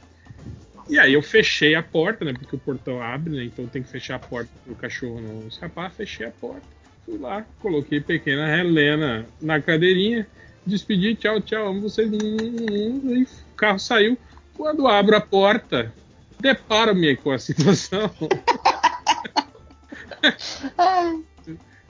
E 0.88 0.98
aí 0.98 1.14
eu 1.14 1.22
fechei 1.22 1.74
a 1.74 1.82
porta, 1.82 2.24
né? 2.24 2.32
Porque 2.32 2.54
o 2.54 2.58
portão 2.58 3.02
abre, 3.02 3.34
né? 3.34 3.44
Então 3.44 3.66
tem 3.66 3.82
que 3.82 3.88
fechar 3.88 4.16
a 4.16 4.18
porta 4.20 4.50
pro 4.64 4.74
cachorro 4.74 5.20
não 5.20 5.48
escapar. 5.48 5.90
Fechei 5.90 6.26
a 6.26 6.30
porta. 6.30 6.66
Fui 7.04 7.18
lá, 7.18 7.46
coloquei 7.60 8.00
pequena 8.00 8.56
Helena 8.58 9.26
na 9.40 9.60
cadeirinha, 9.60 10.26
despedi, 10.66 11.14
tchau, 11.14 11.40
tchau, 11.40 11.68
amo 11.68 11.82
vocês. 11.82 12.10
E 12.12 13.22
o 13.22 13.56
carro 13.56 13.78
saiu. 13.78 14.18
Quando 14.54 14.88
abro 14.88 15.16
a 15.16 15.20
porta, 15.20 15.92
deparo-me 16.40 17.16
com 17.16 17.30
a 17.30 17.38
situação 17.38 18.10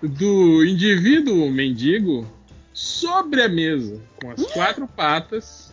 do 0.02 0.64
indivíduo 0.64 1.50
mendigo 1.50 2.26
sobre 2.72 3.42
a 3.42 3.48
mesa, 3.48 4.02
com 4.20 4.30
as 4.30 4.44
quatro 4.52 4.86
patas, 4.86 5.72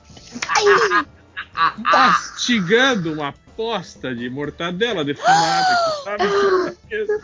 mastigando 1.77 3.13
uma 3.13 3.33
posta 3.55 4.13
de 4.15 4.29
mortadela 4.29 5.03
defumada 5.03 5.65
que 5.65 6.05
da 6.05 6.17
mesa. 6.89 7.21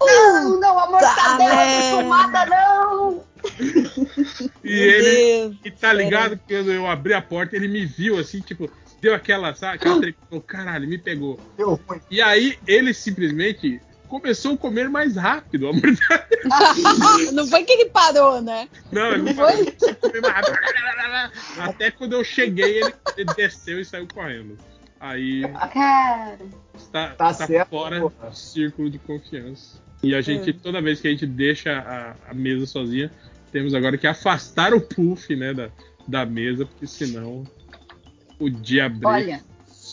Não, 0.00 0.60
não, 0.60 0.78
a 0.78 0.82
Tá, 0.86 0.90
mortadela 0.90 1.54
né? 1.66 1.90
defumada, 1.90 2.46
não! 2.46 3.24
E 4.64 4.68
Meu 4.70 4.90
ele 4.90 5.12
Deus. 5.14 5.56
e 5.64 5.70
tá 5.70 5.92
ligado 5.92 6.38
que 6.38 6.54
quando 6.54 6.72
eu 6.72 6.86
abri 6.86 7.14
a 7.14 7.22
porta, 7.22 7.56
ele 7.56 7.68
me 7.68 7.84
viu 7.86 8.18
assim, 8.18 8.40
tipo, 8.40 8.70
deu 9.00 9.14
aquela, 9.14 9.54
sabe, 9.54 9.76
aquela 9.76 9.98
tre- 10.00 10.14
oh, 10.30 10.40
caralho, 10.40 10.88
me 10.88 10.98
pegou. 10.98 11.40
Deu 11.56 11.74
ruim. 11.74 12.00
E 12.10 12.20
aí 12.20 12.58
ele 12.66 12.92
simplesmente 12.92 13.80
começou 14.08 14.54
a 14.54 14.58
comer 14.58 14.88
mais 14.88 15.16
rápido 15.16 15.68
a. 15.68 15.72
Não 17.32 17.46
foi 17.46 17.64
que 17.64 17.72
ele 17.72 17.90
parou, 17.90 18.40
né? 18.40 18.68
Não, 18.90 19.12
ele 19.12 19.22
não 19.22 19.34
Foi? 19.34 19.44
parou, 19.46 19.60
ele 19.60 19.94
comeu 19.94 20.22
mais 20.22 20.34
rápido. 20.34 20.58
Até 21.58 21.90
quando 21.90 22.14
eu 22.14 22.24
cheguei, 22.24 22.80
ele, 22.82 22.94
ele 23.16 23.34
desceu 23.36 23.80
e 23.80 23.84
saiu 23.84 24.08
correndo. 24.12 24.56
Aí 25.00 25.42
Cara, 25.72 26.38
está, 26.76 27.08
Tá 27.10 27.30
está 27.30 27.46
certo, 27.46 27.68
fora 27.70 28.00
porra. 28.00 28.30
do 28.30 28.36
círculo 28.36 28.90
de 28.90 28.98
confiança. 28.98 29.80
E 30.02 30.14
a 30.14 30.20
gente, 30.20 30.52
toda 30.52 30.80
vez 30.80 31.00
que 31.00 31.08
a 31.08 31.10
gente 31.10 31.26
deixa 31.26 31.72
a, 31.78 32.30
a 32.30 32.34
mesa 32.34 32.66
sozinha, 32.66 33.10
temos 33.52 33.74
agora 33.74 33.96
que 33.98 34.06
afastar 34.06 34.72
o 34.74 34.80
puff, 34.80 35.34
né, 35.36 35.52
da, 35.54 35.70
da 36.06 36.24
mesa, 36.26 36.64
porque 36.66 36.86
senão 36.86 37.44
o 38.38 38.48
diabrete 38.48 39.06
olha, 39.06 39.40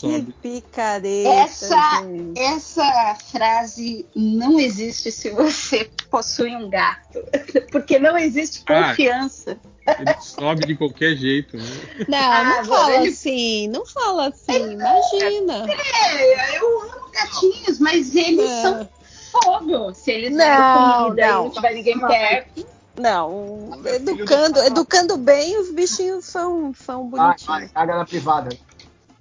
sobe. 0.00 0.34
picareta. 0.42 1.28
Essa- 1.28 2.02
gente. 2.02 2.38
essa 2.40 3.14
frase 3.30 4.06
não 4.14 4.58
existe 4.60 5.10
se 5.10 5.30
você 5.30 5.88
possui 6.10 6.54
um 6.54 6.68
gato. 6.68 7.18
Porque 7.72 7.98
não 7.98 8.16
existe 8.18 8.62
Ah. 8.68 8.88
confiança. 8.90 9.56
Ele 9.86 10.20
sobe 10.20 10.66
de 10.66 10.76
qualquer 10.76 11.14
jeito, 11.16 11.56
né? 11.56 11.64
Não, 12.08 12.18
Ah, 12.18 12.44
não 12.44 12.64
fala 12.64 12.94
ele- 12.96 13.08
assim, 13.10 13.68
não 13.68 13.86
fala 13.86 14.28
assim, 14.28 14.72
imagina. 14.72 15.66
É, 15.72 16.58
eu 16.58 16.80
amo 16.82 17.10
gatinhos, 17.12 17.78
mas 17.78 18.14
eles 18.14 18.50
É. 18.50 18.62
são 18.62 18.88
fogo. 19.30 19.94
Se 19.94 20.10
eles 20.10 20.32
Não, 20.32 20.38
derem 20.38 21.04
comida 21.04 21.26
não. 21.28 21.44
não 21.44 21.50
tiver 21.50 21.74
ninguém 21.74 21.98
perto. 22.00 22.66
Não, 22.98 23.78
educando, 23.94 24.58
educando 24.60 25.16
bem, 25.18 25.56
os 25.60 25.70
bichinhos 25.70 26.24
são, 26.24 26.72
são 26.74 27.08
Vai, 27.10 27.20
bonitinhos. 27.28 27.46
vai, 27.46 27.68
caga 27.68 27.96
na 27.98 28.04
privada. 28.06 28.56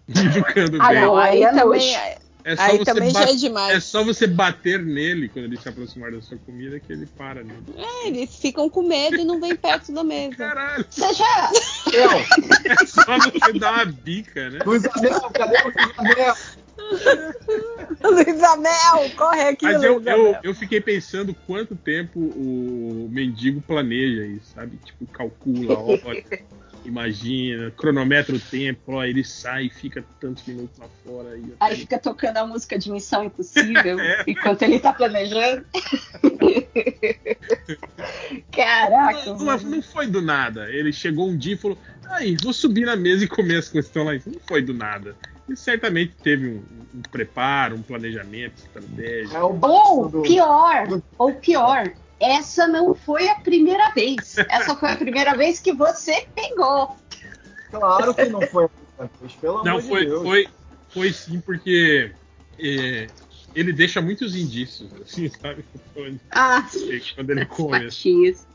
Educando 0.07 0.77
Ah, 0.81 0.89
bem. 0.89 1.01
não, 1.01 1.17
aí 1.17 1.43
é 1.43 1.51
também. 1.51 1.95
É 2.47 2.55
só, 2.55 2.61
aí 2.61 2.77
você 2.77 2.85
também 2.85 3.09
já 3.09 3.23
é 3.23 3.33
demais. 3.33 3.75
é 3.75 3.79
só 3.79 4.03
você 4.03 4.27
bater 4.27 4.79
nele 4.79 5.27
quando 5.29 5.45
ele 5.45 5.57
se 5.57 5.67
aproximar 5.67 6.11
da 6.11 6.21
sua 6.21 6.37
comida 6.37 6.79
que 6.79 6.93
ele 6.93 7.07
para 7.07 7.43
nele. 7.43 7.63
É, 7.75 8.07
eles 8.07 8.35
ficam 8.35 8.69
com 8.69 8.83
medo 8.83 9.15
e 9.15 9.23
não 9.25 9.41
vem 9.41 9.55
perto 9.55 9.91
da 9.91 10.03
mesa. 10.03 10.35
Caralho, 10.35 10.85
Você 10.87 11.11
já. 11.15 11.51
Eu, 11.91 12.11
é 12.71 12.85
só 12.85 13.17
você 13.17 13.51
dar 13.53 13.73
uma 13.73 13.85
bica, 13.85 14.47
né? 14.51 14.59
Luiz 14.63 14.85
Amel, 14.85 15.21
cadê 15.31 15.57
o 15.57 15.63
Luiz 15.73 15.97
Amel? 15.97 16.35
Luiz 18.03 18.43
Amel, 18.43 19.09
corre 19.17 19.41
aqui, 19.41 19.65
Mas 19.65 19.81
eu, 19.81 19.99
eu, 20.03 20.37
eu 20.43 20.53
fiquei 20.53 20.79
pensando 20.79 21.35
quanto 21.47 21.75
tempo 21.75 22.19
o 22.19 23.07
mendigo 23.11 23.59
planeja 23.61 24.23
isso, 24.23 24.53
sabe? 24.53 24.77
Tipo, 24.85 25.07
calcula, 25.07 25.79
olha, 25.79 26.23
imagina, 26.85 27.71
cronometra 27.71 28.35
o 28.35 28.39
tempo, 28.39 28.93
ó, 28.93 29.03
ele 29.03 29.23
sai 29.23 29.65
e 29.65 29.69
fica 29.69 30.03
tantos 30.19 30.45
minutos 30.45 30.77
lá 30.77 30.87
fora. 31.05 31.37
E 31.37 31.53
Aí 31.59 31.75
fica 31.75 31.97
tocando 31.99 32.37
a 32.37 32.45
música 32.45 32.77
de 32.77 32.91
Missão 32.91 33.23
Impossível 33.25 33.99
É. 34.05 34.23
enquanto 34.27 34.61
ele 34.63 34.79
tá 34.79 34.93
planejando. 34.93 35.65
Caraca, 38.51 39.25
Não, 39.25 39.37
não, 39.37 39.45
mano. 39.45 39.69
não 39.69 39.81
foi 39.81 40.07
do 40.07 40.21
nada. 40.21 40.69
Ele 40.71 40.91
chegou 40.93 41.27
um 41.29 41.37
dia 41.37 41.53
e 41.53 41.57
falou: 41.57 41.77
aí, 42.09 42.37
vou 42.41 42.53
subir 42.53 42.85
na 42.85 42.95
mesa 42.95 43.23
e 43.25 43.27
comer 43.27 43.57
as 43.57 43.69
coisas 43.69 43.91
que 43.91 43.97
estão 43.97 44.03
lá. 44.05 44.15
em 44.15 44.19
cima." 44.19 44.35
Não 44.35 44.47
foi 44.47 44.61
do 44.61 44.73
nada. 44.73 45.15
Ele 45.47 45.55
certamente 45.57 46.13
teve 46.23 46.47
um, 46.47 46.63
um 46.95 47.01
preparo, 47.11 47.75
um 47.75 47.81
planejamento, 47.81 48.57
estratégia. 48.57 49.37
É 49.37 49.43
o 49.43 49.53
do... 50.07 50.21
pior, 50.23 51.01
ou 51.19 51.33
pior, 51.33 51.91
essa 52.19 52.67
não 52.67 52.93
foi 52.95 53.27
a 53.29 53.35
primeira 53.35 53.91
vez. 53.91 54.37
Essa 54.37 54.75
foi 54.75 54.91
a 54.91 54.97
primeira 54.97 55.35
vez 55.35 55.59
que 55.59 55.73
você 55.73 56.27
pegou. 56.35 56.95
Claro 57.69 58.13
que 58.13 58.25
não 58.25 58.41
foi. 58.41 58.67
Pelo 59.41 59.63
Não, 59.63 59.77
amor 59.77 59.81
foi, 59.81 59.99
de 60.01 60.05
Deus. 60.07 60.23
foi, 60.23 60.47
foi 60.89 61.13
sim, 61.13 61.41
porque 61.41 62.11
é, 62.57 63.09
ele 63.53 63.73
deixa 63.73 64.01
muitos 64.01 64.35
indícios, 64.35 64.93
assim, 65.01 65.29
sabe? 65.41 65.65
Quando 65.93 66.19
Ah, 66.31 66.65
quando 67.15 67.29
ele 67.31 67.45
come. 67.45 67.69
patinhas. 67.83 68.47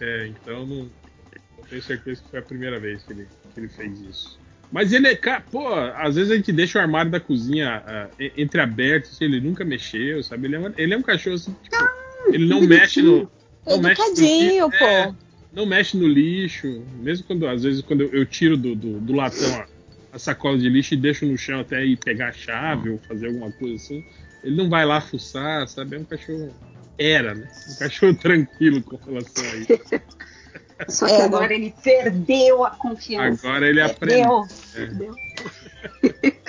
É, 0.00 0.26
então 0.28 0.66
não, 0.66 0.76
não 0.86 1.64
tenho 1.68 1.82
certeza 1.82 2.22
que 2.22 2.30
foi 2.30 2.38
a 2.38 2.42
primeira 2.42 2.80
vez 2.80 3.02
que 3.02 3.12
ele, 3.12 3.28
que 3.54 3.60
ele 3.60 3.68
fez 3.68 4.00
isso. 4.00 4.40
Mas 4.70 4.90
ele 4.94 5.06
é, 5.06 5.16
pô, 5.50 5.74
às 5.74 6.14
vezes 6.14 6.30
a 6.32 6.36
gente 6.36 6.50
deixa 6.50 6.78
o 6.78 6.82
armário 6.82 7.10
da 7.10 7.20
cozinha 7.20 7.82
ah, 7.86 8.08
e- 8.18 8.32
entreaberto, 8.42 9.10
assim, 9.10 9.26
ele 9.26 9.40
nunca 9.40 9.64
mexeu, 9.66 10.22
sabe? 10.22 10.46
Ele 10.46 10.56
é, 10.56 10.58
um- 10.60 10.74
ele 10.78 10.94
é 10.94 10.96
um 10.96 11.02
cachorro 11.02 11.36
assim, 11.36 11.52
tipo, 11.62 11.76
ele 12.28 12.46
não 12.46 12.60
mexe 12.66 13.02
no. 13.02 13.30
Não 13.66 13.78
mexe 13.78 14.00
no 14.02 14.06
Educadinho, 14.08 14.66
lixo, 14.66 14.78
pô. 14.78 14.84
é, 14.84 15.14
não 15.52 15.66
mexe 15.66 15.96
no 15.96 16.08
lixo, 16.08 16.82
mesmo 17.00 17.26
quando, 17.26 17.46
às 17.46 17.62
vezes, 17.62 17.82
quando 17.82 18.00
eu, 18.02 18.08
eu 18.12 18.26
tiro 18.26 18.56
do, 18.56 18.74
do, 18.74 18.98
do 19.00 19.12
latão 19.12 19.54
a, 19.54 19.66
a 20.12 20.18
sacola 20.18 20.58
de 20.58 20.68
lixo 20.68 20.94
e 20.94 20.96
deixo 20.96 21.24
no 21.26 21.38
chão 21.38 21.60
até 21.60 21.84
ir 21.84 21.96
pegar 21.96 22.28
a 22.28 22.32
chave 22.32 22.90
ou 22.90 22.98
fazer 22.98 23.28
alguma 23.28 23.52
coisa 23.52 23.76
assim, 23.76 24.04
ele 24.42 24.56
não 24.56 24.68
vai 24.68 24.84
lá 24.84 25.00
fuçar, 25.00 25.68
sabe? 25.68 25.96
É 25.96 25.98
um 26.00 26.04
cachorro. 26.04 26.52
Era, 26.98 27.34
né? 27.34 27.48
Um 27.70 27.78
cachorro 27.78 28.14
tranquilo 28.18 28.82
com 28.82 28.96
relação 28.96 29.44
a 29.44 29.56
isso. 29.56 30.02
Só 30.88 31.06
que 31.06 31.12
É, 31.12 31.22
agora 31.22 31.54
ele 31.54 31.72
perdeu 31.82 32.64
a 32.64 32.70
confiança. 32.70 33.46
Agora 33.46 33.68
ele 33.68 33.80
aprende. 33.80 34.28
Perdeu. 34.74 35.14
Perdeu. 36.00 36.42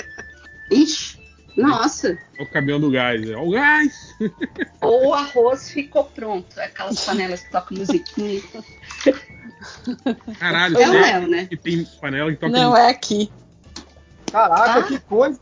Ixi, 0.72 1.13
nossa. 1.56 2.18
É 2.38 2.44
o 2.44 2.48
caminhão 2.50 2.80
do 2.80 2.90
gás. 2.92 3.30
É 3.30 3.38
o 3.38 3.50
gás! 3.52 4.16
Ou 4.82 5.08
o 5.10 5.14
arroz 5.14 5.72
ficou 5.72 6.06
pronto. 6.06 6.60
Aquelas 6.60 7.04
panelas 7.06 7.42
que 7.42 7.52
tocam 7.52 7.78
musiquinha. 7.78 8.42
Caralho, 10.40 10.78
É 10.78 10.90
o 10.90 10.92
Léo, 10.94 11.28
né? 11.28 11.46
que 11.48 11.58
tem 11.58 11.86
panela 12.02 12.32
que 12.32 12.38
toca 12.38 12.52
Não 12.52 12.76
é 12.76 12.90
aqui. 12.90 13.32
Caraca, 14.32 14.80
Ah. 14.80 14.84
que 14.84 15.00
coisa. 15.00 15.40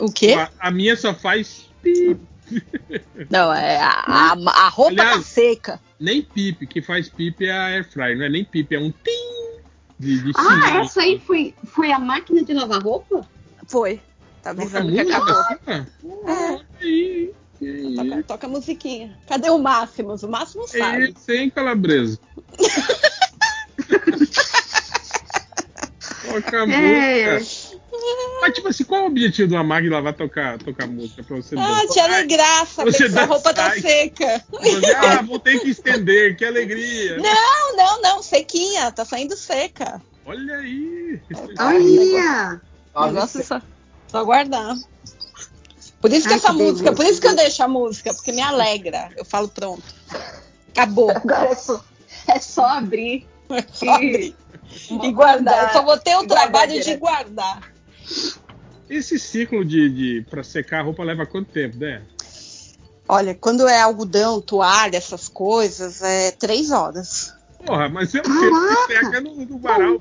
O 0.00 0.10
quê? 0.12 0.34
A, 0.34 0.50
a 0.68 0.70
minha 0.70 0.96
só 0.96 1.14
faz 1.14 1.68
pi, 1.82 2.16
Não, 3.30 3.52
é 3.52 3.78
a, 3.78 3.88
a, 4.06 4.32
a 4.66 4.68
roupa 4.68 4.96
tá 4.96 5.02
Aliás- 5.04 5.26
seca. 5.26 5.80
nem 5.98 6.22
pipe. 6.22 6.66
Que 6.66 6.82
faz 6.82 7.08
pipe 7.08 7.46
é 7.46 7.50
a 7.52 7.64
air 7.66 7.88
fryer, 7.90 8.16
não 8.18 8.24
é 8.26 8.28
nem 8.28 8.44
pipe, 8.44 8.74
é 8.74 8.78
um 8.78 8.90
tim 8.90 9.60
de, 9.98 10.18
de 10.22 10.32
Ah, 10.36 10.80
essa 10.82 11.00
aí 11.00 11.18
foi, 11.18 11.54
foi 11.64 11.90
a 11.92 11.98
máquina 11.98 12.42
de 12.44 12.52
lavar 12.52 12.82
roupa? 12.82 13.26
Foi. 13.66 14.00
Tá 14.42 14.52
Toca 14.54 14.62
avisando 14.62 14.92
que 14.92 15.00
acabou. 15.00 15.34
cara? 15.64 15.88
Olha 16.04 16.66
aí, 16.80 17.32
que 17.58 17.94
Toca, 17.96 18.22
toca 18.24 18.46
a 18.46 18.50
musiquinha. 18.50 19.16
Cadê 19.28 19.50
o 19.50 19.58
Máximos? 19.58 20.22
O 20.22 20.28
Máximo 20.28 20.66
sabe. 20.66 21.10
Esse, 21.16 21.32
hein, 21.36 21.50
Calabresa? 21.50 22.18
Toca 26.22 26.56
É. 26.72 27.34
música. 27.38 27.82
Mas, 28.40 28.54
tipo 28.54 28.68
assim, 28.68 28.84
qual 28.84 29.00
é 29.02 29.04
o 29.04 29.06
objetivo 29.06 29.48
de 29.48 29.54
uma 29.54 29.62
máquina 29.62 29.96
lavar 29.96 30.14
tocar, 30.14 30.58
tocar 30.58 30.86
música 30.88 31.22
pra 31.22 31.36
você 31.36 31.54
Ah, 31.56 31.58
dançar? 31.58 31.86
te 31.88 32.00
alegrar, 32.00 32.66
saber 32.66 32.92
Você 32.92 33.04
que 33.04 33.10
sua 33.10 33.24
roupa 33.24 33.54
tá 33.54 33.70
seca. 33.74 34.42
Você, 34.50 34.94
ah, 34.94 35.22
vou 35.22 35.38
ter 35.38 35.60
que 35.60 35.70
estender, 35.70 36.36
que 36.36 36.44
alegria. 36.44 37.18
Não, 37.18 37.76
não, 37.76 38.02
não, 38.02 38.22
sequinha, 38.22 38.90
tá 38.90 39.04
saindo 39.04 39.36
seca. 39.36 40.02
Olha 40.24 40.56
aí. 40.56 41.20
Olha! 41.58 42.60
Você- 43.12 43.42
só, 43.44 43.60
só 44.12 44.24
guardar. 44.24 44.76
Por 46.00 46.12
isso 46.12 46.26
que 46.26 46.34
Ai, 46.34 46.38
essa 46.38 46.48
que 46.48 46.54
música, 46.54 46.90
delícia. 46.90 46.92
por 46.92 47.06
isso 47.06 47.20
que 47.20 47.26
eu 47.28 47.34
deixo 47.36 47.62
a 47.62 47.68
música, 47.68 48.14
porque 48.14 48.32
me 48.32 48.40
alegra. 48.42 49.08
Eu 49.16 49.24
falo 49.24 49.48
pronto. 49.48 49.82
Acabou. 50.70 51.10
Agora 51.10 51.46
é 51.48 51.54
só, 51.54 51.84
é 52.28 52.38
só 52.38 52.64
abrir 52.66 53.26
Só 53.72 53.94
abrir 53.94 54.34
e 54.90 55.12
guardar. 55.12 55.64
Eu 55.68 55.72
só 55.72 55.82
vou 55.84 55.98
ter 55.98 56.16
o 56.16 56.26
trabalho 56.26 56.80
de 56.82 56.96
guardar. 56.96 57.72
Esse 58.88 59.18
ciclo 59.18 59.64
de, 59.64 59.88
de 59.90 60.26
para 60.28 60.42
secar 60.42 60.80
a 60.80 60.82
roupa 60.82 61.02
leva 61.02 61.24
quanto 61.26 61.50
tempo, 61.50 61.78
né? 61.78 62.02
Olha, 63.08 63.34
quando 63.34 63.66
é 63.68 63.80
algodão, 63.80 64.40
toalha, 64.40 64.96
essas 64.96 65.28
coisas, 65.28 66.02
é 66.02 66.30
três 66.32 66.70
horas. 66.70 67.34
Porra, 67.64 67.88
mas 67.88 68.14
é 68.14 68.20
o 68.20 68.22
tempo 68.22 68.36
que 68.86 68.92
seca 68.94 69.20
no, 69.20 69.34
no 69.46 69.58
varal. 69.58 70.00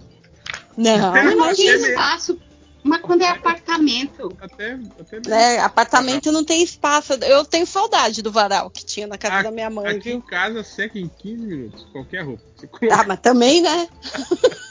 Não, 0.78 0.98
Não 0.98 1.32
imagina. 1.32 1.34
tem 1.34 1.34
Imagina. 1.34 1.88
espaço. 1.90 2.40
Mas 2.84 3.02
quando 3.02 3.22
é 3.22 3.28
apartamento. 3.30 4.36
Até, 4.40 4.78
até 5.00 5.20
né, 5.30 5.60
apartamento 5.60 6.32
não 6.32 6.44
tem 6.44 6.64
espaço. 6.64 7.14
Eu 7.14 7.46
tenho 7.46 7.66
saudade 7.68 8.22
do 8.22 8.32
varal 8.32 8.70
que 8.70 8.84
tinha 8.86 9.06
na 9.08 9.18
casa 9.18 9.36
Aqui- 9.36 9.44
da 9.44 9.52
minha 9.52 9.70
mãe, 9.70 9.88
Aqui 9.98 10.12
em 10.12 10.22
casa 10.22 10.64
seca 10.64 10.98
em 10.98 11.08
15 11.08 11.46
minutos, 11.46 11.86
qualquer 11.92 12.22
roupa. 12.26 12.44
Coloca- 12.72 13.02
Ah, 13.02 13.06
mas 13.08 13.20
também, 13.20 13.62
né? 13.62 13.88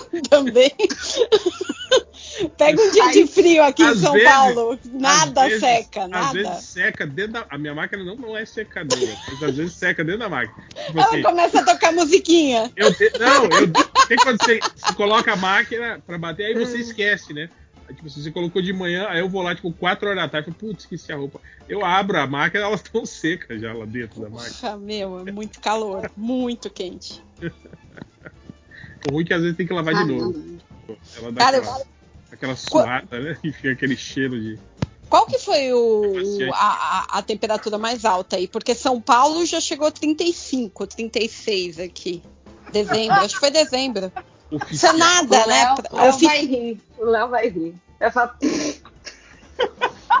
também. 0.30 0.72
Pega 2.58 2.82
um 2.82 2.90
dia 2.90 3.10
de 3.12 3.26
frio 3.26 3.62
aqui 3.62 3.82
em 3.82 3.86
Às 3.86 3.98
São 4.00 4.12
vezes- 4.12 4.28
Paulo, 4.28 4.78
nada 4.92 5.42
às 5.42 5.48
vezes- 5.48 5.60
seca, 5.60 6.02
Às 6.04 6.08
nada. 6.10 6.32
vezes 6.32 6.64
seca 6.64 7.06
dentro 7.06 7.32
da. 7.32 7.46
A 7.48 7.56
minha 7.56 7.74
máquina 7.74 8.04
não, 8.04 8.16
não 8.16 8.36
é 8.36 8.44
secadora, 8.44 9.16
mas 9.28 9.42
às 9.42 9.56
vezes 9.56 9.72
seca 9.74 10.04
dentro 10.04 10.20
da 10.20 10.28
máquina. 10.28 10.64
Tipo 10.68 10.98
Ela 10.98 11.08
assim, 11.08 11.22
começa 11.22 11.60
a 11.60 11.64
tocar 11.64 11.92
musiquinha. 11.92 12.70
eu 12.76 12.90
de- 12.92 13.12
não, 13.18 13.44
eu 13.44 13.72
tem 14.08 14.16
quando 14.18 14.42
você, 14.42 14.60
você 14.74 14.94
coloca 14.94 15.32
a 15.32 15.36
máquina 15.36 16.02
pra 16.06 16.18
bater, 16.18 16.46
aí 16.46 16.54
você 16.54 16.78
esquece, 16.78 17.32
né? 17.32 17.48
Tipo, 17.88 18.10
se 18.10 18.20
você 18.20 18.30
colocou 18.32 18.60
de 18.60 18.72
manhã, 18.72 19.06
aí 19.08 19.20
eu 19.20 19.28
vou 19.28 19.40
lá, 19.42 19.54
tipo, 19.54 19.72
4 19.72 20.08
horas 20.08 20.20
da 20.20 20.28
tarde, 20.28 20.50
putz, 20.50 20.82
esqueci 20.82 21.12
a 21.12 21.16
roupa. 21.16 21.40
Eu 21.68 21.84
abro 21.84 22.18
a 22.18 22.26
máquina, 22.26 22.64
elas 22.64 22.80
estão 22.82 23.06
secas 23.06 23.60
já 23.60 23.72
lá 23.72 23.84
dentro 23.86 24.20
da 24.20 24.28
máquina. 24.28 24.76
Meu, 24.76 25.26
é 25.26 25.30
muito 25.32 25.60
calor, 25.60 26.10
muito 26.16 26.68
quente. 26.68 27.22
O 29.08 29.12
ruim 29.12 29.24
é 29.24 29.26
que 29.26 29.34
às 29.34 29.42
vezes 29.42 29.56
tem 29.56 29.66
que 29.66 29.72
lavar 29.72 29.94
Ah, 29.94 30.02
de 30.02 30.12
novo. 30.12 30.38
não. 30.88 30.96
Ela 31.16 31.32
dá 31.32 31.40
Cara, 31.44 31.58
aquela, 31.58 31.82
aquela 32.32 32.56
suada, 32.56 33.20
né? 33.20 33.36
E 33.44 33.52
fica 33.52 33.70
aquele 33.72 33.96
cheiro 33.96 34.40
de. 34.40 34.58
Qual 35.08 35.24
que 35.26 35.38
foi 35.38 35.72
o, 35.72 36.14
a, 36.52 36.56
a- 36.56 37.18
a 37.18 37.22
temperatura 37.22 37.78
mais 37.78 38.04
alta 38.04 38.36
aí? 38.36 38.48
Porque 38.48 38.74
São 38.74 39.00
Paulo 39.00 39.46
já 39.46 39.60
chegou 39.60 39.86
a 39.86 39.90
35, 39.92 40.86
36 40.86 41.78
aqui. 41.78 42.22
Dezembro, 42.72 43.14
acho 43.14 43.34
que 43.34 43.40
foi 43.40 43.50
dezembro. 43.52 44.10
Isso 44.50 44.86
é 44.86 44.90
Oficial. 44.90 44.96
nada, 44.96 45.44
o 45.44 45.48
né? 45.48 45.64
Léo, 45.92 46.02
Léo 46.02 46.18
vai 46.18 46.44
rir. 46.46 46.80
O 46.98 47.04
Léo 47.04 47.28
vai 47.28 47.48
rir. 47.48 47.74
Eu 48.00 48.10
falo, 48.10 48.32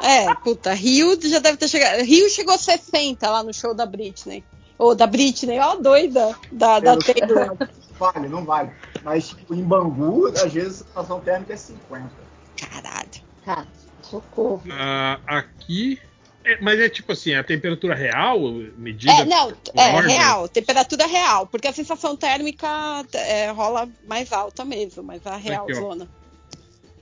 É, 0.02 0.34
puta, 0.36 0.72
Rio 0.72 1.18
já 1.28 1.38
deve 1.40 1.56
ter 1.56 1.68
chegado. 1.68 2.02
Rio 2.02 2.28
chegou 2.30 2.54
a 2.54 2.58
60 2.58 3.28
lá 3.28 3.42
no 3.42 3.52
show 3.52 3.74
da 3.74 3.86
Britney. 3.86 4.44
Ou 4.78 4.94
da 4.94 5.06
Britney, 5.06 5.58
ó, 5.58 5.74
doida. 5.76 6.34
Da, 6.52 6.78
da 6.80 6.94
Eu 6.94 7.00
sei 7.02 7.14
Taylor. 7.14 7.56
Vale, 7.98 8.28
não 8.28 8.44
vale. 8.44 8.70
Mas, 9.02 9.28
tipo, 9.28 9.54
em 9.54 9.62
Bangu, 9.62 10.28
às 10.28 10.52
vezes 10.52 10.82
a 10.82 10.84
sensação 10.84 11.20
térmica 11.20 11.54
é 11.54 11.56
50. 11.56 12.10
Caralho. 12.56 13.08
cara, 13.44 13.66
socorro. 14.02 14.62
Ah, 14.70 15.18
aqui. 15.26 16.00
é, 16.44 16.60
mas 16.60 16.78
é 16.80 16.88
tipo 16.88 17.12
assim, 17.12 17.34
a 17.34 17.44
temperatura 17.44 17.94
real 17.94 18.38
medida. 18.76 19.12
É, 19.12 19.24
não, 19.24 19.52
é 19.74 20.00
real, 20.00 20.48
temperatura 20.48 21.06
real, 21.06 21.46
porque 21.46 21.68
a 21.68 21.72
sensação 21.72 22.16
térmica 22.16 22.68
é, 23.12 23.50
rola 23.50 23.88
mais 24.06 24.32
alta 24.32 24.64
mesmo, 24.64 25.02
mas 25.02 25.26
a 25.26 25.36
real 25.36 25.64
Aqui, 25.64 25.74
ó. 25.74 25.80
zona. 25.80 26.08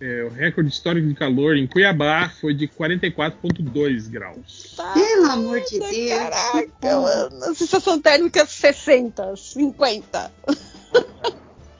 É, 0.00 0.24
o 0.24 0.28
recorde 0.28 0.70
histórico 0.70 1.06
de 1.06 1.14
calor 1.14 1.56
em 1.56 1.66
Cuiabá 1.66 2.28
foi 2.28 2.52
de 2.52 2.66
44,2 2.66 4.10
graus. 4.10 4.74
Tá, 4.76 4.92
Pelo 4.92 5.30
amor 5.30 5.60
de 5.60 5.78
Deus. 5.78 6.08
Caraca, 6.08 7.00
mano, 7.00 7.44
a 7.44 7.54
sensação 7.54 8.00
térmica 8.00 8.40
é 8.40 8.46
60, 8.46 9.36
50. 9.36 10.32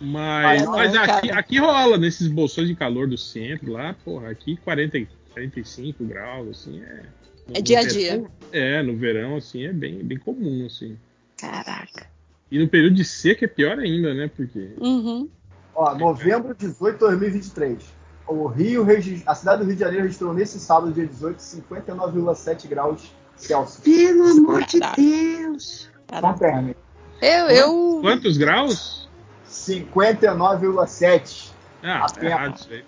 Mas, 0.00 0.62
não, 0.64 0.72
mas 0.72 0.94
aqui, 0.94 1.30
aqui 1.30 1.58
rola, 1.58 1.96
nesses 1.96 2.28
bolsões 2.28 2.68
de 2.68 2.74
calor 2.74 3.06
do 3.08 3.16
centro 3.16 3.72
lá, 3.72 3.94
porra, 4.04 4.28
aqui 4.30 4.56
40, 4.58 4.98
e 4.98 5.08
45 5.32 6.04
graus, 6.04 6.48
assim, 6.50 6.82
é. 6.82 7.02
no- 7.48 7.56
É 7.56 7.62
dia 7.62 7.80
a 7.80 7.82
no 7.84 7.88
dia. 7.88 8.10
verão- 8.12 8.30
É, 8.52 8.82
no 8.82 8.96
verão, 8.96 9.36
assim, 9.36 9.64
é 9.64 9.72
bem, 9.72 9.98
bem 10.04 10.18
comum, 10.18 10.66
assim. 10.66 10.98
Caraca. 11.38 12.06
E 12.50 12.58
no 12.58 12.68
período 12.68 12.94
de 12.96 13.04
seca 13.04 13.44
é 13.46 13.48
pior 13.48 13.78
ainda, 13.78 14.12
né? 14.14 14.30
Porque. 14.34 14.70
Uhum. 14.78 15.28
Ó, 15.74 15.94
novembro 15.96 16.54
18 16.54 16.94
de 16.94 16.98
2023. 17.00 17.82
O 18.26 18.46
Rio, 18.46 18.86
a 19.26 19.34
cidade 19.34 19.62
do 19.62 19.66
Rio 19.66 19.74
de 19.74 19.80
Janeiro 19.80 20.02
registrou 20.04 20.32
nesse 20.32 20.58
sábado, 20.60 20.92
dia 20.92 21.06
18, 21.06 21.40
59,7 21.40 22.68
graus 22.68 23.10
Celsius. 23.36 23.82
Pelo 23.82 24.24
amor 24.24 24.64
de 24.64 24.78
Caraca. 24.78 25.00
Deus. 25.00 25.90
Confirme. 26.20 26.76
Eu, 27.20 27.46
eu. 27.48 27.98
Quantos 28.02 28.36
graus? 28.36 29.08
59,7. 29.48 31.50
Ah, 31.82 32.00
tá 32.00 32.06
Apenas. 32.06 32.32
errado 32.32 32.56
isso 32.58 32.68
aí. 32.72 32.84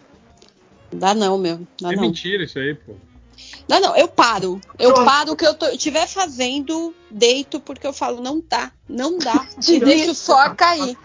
Dá 0.92 1.14
não, 1.14 1.38
meu. 1.38 1.66
Dá 1.80 1.92
é 1.92 1.96
não. 1.96 2.02
mentira 2.02 2.44
isso 2.44 2.58
aí, 2.58 2.74
pô. 2.74 2.94
Não, 3.68 3.80
não, 3.80 3.96
eu 3.96 4.08
paro. 4.08 4.60
Eu 4.78 4.92
Pronto. 4.94 5.06
paro 5.06 5.32
o 5.32 5.36
que 5.36 5.46
eu 5.46 5.54
tô- 5.54 5.68
estiver 5.68 6.06
fazendo, 6.06 6.94
deito, 7.10 7.60
porque 7.60 7.86
eu 7.86 7.92
falo, 7.92 8.22
não 8.22 8.42
dá, 8.48 8.72
não 8.88 9.18
dá. 9.18 9.46
E 9.58 9.60
Tira 9.60 9.86
deixo 9.86 10.14
só 10.14 10.54
cair. 10.54 10.96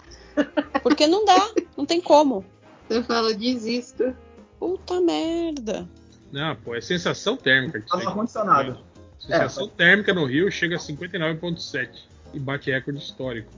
Porque 0.82 1.06
não 1.06 1.24
dá, 1.24 1.50
não 1.76 1.84
tem 1.84 2.00
como. 2.00 2.44
Eu 2.88 3.04
falo, 3.04 3.34
desisto. 3.34 4.16
Puta 4.58 5.00
merda. 5.00 5.88
Não, 6.30 6.56
pô, 6.56 6.74
é 6.74 6.80
sensação 6.80 7.36
térmica. 7.36 7.82
Tá 7.86 7.96
no 7.96 8.02
aí. 8.02 8.08
ar-condicionado. 8.08 8.78
Sensação 9.18 9.68
térmica 9.68 10.14
no 10.14 10.24
Rio 10.24 10.50
chega 10.50 10.76
a 10.76 10.78
59,7 10.78 11.88
e 12.32 12.38
bate 12.38 12.70
recorde 12.70 13.00
histórico. 13.00 13.50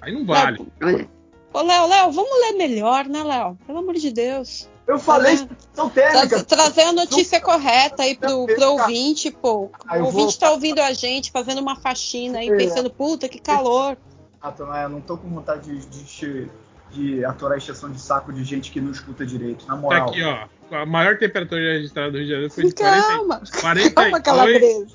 Aí 0.00 0.12
não 0.12 0.24
vale. 0.24 0.66
Olha, 0.82 1.08
Ô, 1.52 1.62
Léo, 1.62 1.86
Léo, 1.86 2.12
vamos 2.12 2.30
ler 2.42 2.52
melhor, 2.52 3.06
né, 3.06 3.22
Léo? 3.22 3.56
Pelo 3.66 3.78
amor 3.78 3.94
de 3.94 4.10
Deus. 4.12 4.68
Eu 4.86 4.98
falei 4.98 5.36
Tá 5.38 5.48
são 5.72 5.88
térmica. 5.90 6.44
trazer 6.44 6.82
a 6.82 6.92
notícia 6.92 7.40
correta 7.40 8.02
aí 8.02 8.14
pro, 8.16 8.46
pro 8.46 8.72
ouvinte, 8.72 9.30
pô. 9.30 9.70
Ah, 9.86 9.96
O 9.98 10.04
ouvinte 10.06 10.22
vou- 10.32 10.38
tá 10.38 10.50
ouvindo 10.50 10.80
a 10.80 10.92
gente, 10.92 11.30
fazendo 11.32 11.60
uma 11.60 11.74
faxina 11.76 12.38
aí, 12.40 12.48
É. 12.50 12.56
pensando, 12.56 12.90
puta, 12.90 13.28
que 13.28 13.40
calor. 13.40 13.96
Ah, 14.40 14.54
eu 14.82 14.88
não 14.90 15.00
tô 15.00 15.16
com 15.16 15.28
vontade 15.28 15.76
de, 15.78 15.86
de, 16.14 16.50
de, 16.92 17.24
a 17.24 17.34
exceção 17.56 17.90
de 17.90 18.00
saco 18.00 18.32
de 18.32 18.44
gente 18.44 18.70
que 18.70 18.80
não 18.80 18.92
escuta 18.92 19.24
direito. 19.26 19.66
Na 19.66 19.74
Tá 19.74 19.80
moral. 19.80 20.08
aqui, 20.10 20.22
ó. 20.22 20.46
A 20.76 20.84
maior 20.86 21.16
temperatura 21.18 21.60
registrada 21.74 22.10
no 22.12 22.18
Rio 22.18 22.26
de 22.26 22.30
Janeiro 22.32 22.52
foi 22.52 22.64
de 22.64 22.74
40, 22.74 23.06
Calma, 23.08 23.42
42, 23.60 23.92
calma, 23.94 24.20
calabresa. 24.20 24.86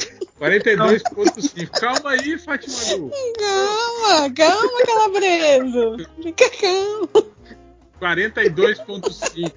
42,5. 0.41 1.69
Calma 1.79 2.09
aí, 2.11 2.35
Fátima 2.39 2.75
Gu. 2.97 3.11
Calma, 3.39 4.33
calma, 4.33 4.85
calabresa. 4.87 6.09
Fica 6.23 6.49
calma. 6.59 7.31
42,5. 8.01 9.53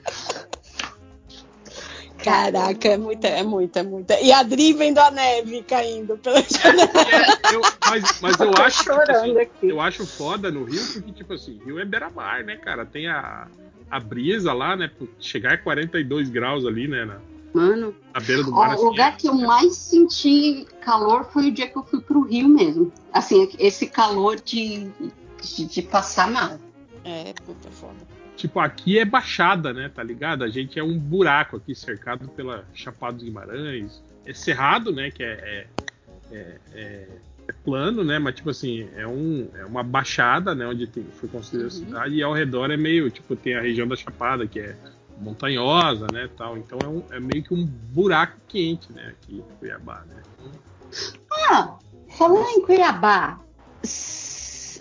Caraca, 2.23 2.89
é 2.89 2.97
muita, 2.97 3.29
é 3.29 3.43
muita, 3.43 3.81
é 3.81 3.83
muita. 3.83 4.21
E 4.21 4.31
a 4.33 4.43
Dri 4.43 4.73
vendo 4.75 4.99
a 4.99 5.11
neve 5.11 5.63
caindo 5.63 6.17
pela 6.19 6.43
janela. 6.43 6.91
É, 7.11 7.55
eu- 7.55 7.61
mas, 7.87 8.21
mas 8.21 8.41
eu 8.41 8.55
acho 8.57 8.79
tipo 8.83 8.93
assim, 9.11 9.35
eu 9.63 9.81
acho 9.81 10.07
foda 10.07 10.51
no 10.51 10.65
Rio, 10.65 10.83
porque, 10.93 11.13
tipo 11.13 11.33
assim, 11.35 11.59
Rio 11.65 11.79
é 11.79 11.85
beira-mar, 11.85 12.45
né, 12.45 12.57
cara? 12.57 12.85
Tem 12.87 13.09
a, 13.09 13.47
a 13.91 14.01
brisa 14.01 14.53
lá, 14.53 14.77
né? 14.77 14.91
Chegar 15.21 15.55
a 15.55 15.59
42 15.59 16.29
graus 16.31 16.65
ali, 16.67 16.89
né? 16.89 17.05
Na, 17.07 17.21
Mano, 17.55 17.95
na 18.13 18.21
beira 18.21 18.43
do 18.43 18.53
ó, 18.53 18.57
mar. 18.57 18.69
o 18.71 18.73
assim, 18.73 18.85
lugar 18.85 19.17
que 19.17 19.29
eu 19.29 19.35
mais 19.35 19.75
senti 19.77 20.67
calor 20.81 21.25
foi 21.33 21.49
o 21.49 21.53
dia 21.53 21.69
que 21.69 21.79
eu 21.79 21.85
fui 21.85 22.01
pro 22.01 22.23
Rio 22.23 22.49
mesmo. 22.49 22.93
Assim, 23.13 23.49
esse 23.61 23.87
calor 23.87 24.37
de, 24.41 24.89
de, 25.41 25.65
de 25.67 25.83
passar 25.83 26.29
mal. 26.31 26.59
É, 27.05 27.33
puta 27.47 27.71
foda. 27.71 27.95
Tipo, 28.37 28.59
aqui 28.59 28.99
é 28.99 29.05
baixada, 29.05 29.73
né? 29.73 29.89
Tá 29.89 30.03
ligado? 30.03 30.43
A 30.43 30.49
gente 30.49 30.79
é 30.79 30.83
um 30.83 30.99
buraco 30.99 31.57
aqui 31.57 31.75
cercado 31.77 32.29
pela 32.31 32.65
Chapada 32.75 33.13
dos 33.13 33.23
Guimarães. 33.23 34.03
É 34.27 34.35
cerrado, 34.35 34.91
né? 34.93 35.11
Que 35.13 35.23
é, 35.23 35.69
é, 36.33 36.37
é- 36.37 36.61
é- 36.75 37.09
é 37.47 37.53
plano, 37.65 38.03
né? 38.03 38.19
Mas, 38.19 38.35
tipo 38.35 38.51
assim, 38.51 38.89
é, 38.97 39.07
um, 39.07 39.49
é 39.55 39.65
uma 39.65 39.83
baixada, 39.85 40.55
né? 40.55 40.67
Onde 40.67 40.87
tem, 40.89 41.05
foi 41.21 41.29
construída 41.29 41.69
a 41.69 41.71
Uhum. 41.71 41.85
cidade. 41.85 42.15
E 42.17 42.23
ao 42.23 42.33
redor 42.33 42.71
é 42.73 42.77
meio, 42.77 43.09
tipo, 43.11 43.37
tem 43.37 43.55
a 43.55 43.61
região 43.61 43.87
da 43.87 43.95
Chapada, 43.95 44.45
que 44.47 44.59
é 44.59 44.75
montanhosa, 45.19 46.07
né? 46.13 46.29
Tal. 46.37 46.57
Então 46.57 46.79
é, 46.83 46.87
um- 46.87 47.05
é 47.11 47.21
meio 47.21 47.43
que 47.43 47.55
um 47.55 47.65
buraco 47.65 48.37
quente, 48.49 48.93
né? 48.93 49.09
Aqui 49.09 49.37
em 49.37 49.57
Cuiabá, 49.59 50.03
né? 50.09 50.23
Ah, 51.51 51.77
falando 52.09 52.49
em 52.49 52.63
Cuiabá, 52.63 53.39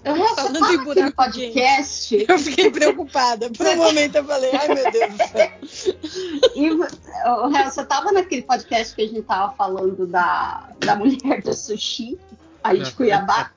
eu 0.06 0.16
Falando 0.36 0.60
naquele 0.60 0.84
buraco 0.84 1.16
podcast 1.16 2.26
Eu 2.28 2.38
fiquei 2.38 2.70
preocupada. 2.70 3.50
Por 3.50 3.66
um 3.66 3.76
momento 3.78 4.16
eu 4.16 4.26
falei, 4.26 4.52
ai 4.54 4.68
meu 4.68 4.92
Deus 4.92 5.14
do 5.14 5.18
céu. 5.28 6.00
e 6.56 6.72
o 6.72 7.48
Real, 7.48 7.72
você 7.72 7.86
tava 7.86 8.12
naquele 8.12 8.42
podcast 8.42 8.94
que 8.94 9.02
a 9.02 9.08
gente 9.08 9.22
tava 9.22 9.54
falando 9.54 10.06
da, 10.06 10.70
da 10.80 10.96
mulher 10.98 11.42
do 11.42 11.54
sushi, 11.54 12.20
aí 12.62 12.82
de 12.82 12.92
Cuiabá, 12.92 13.52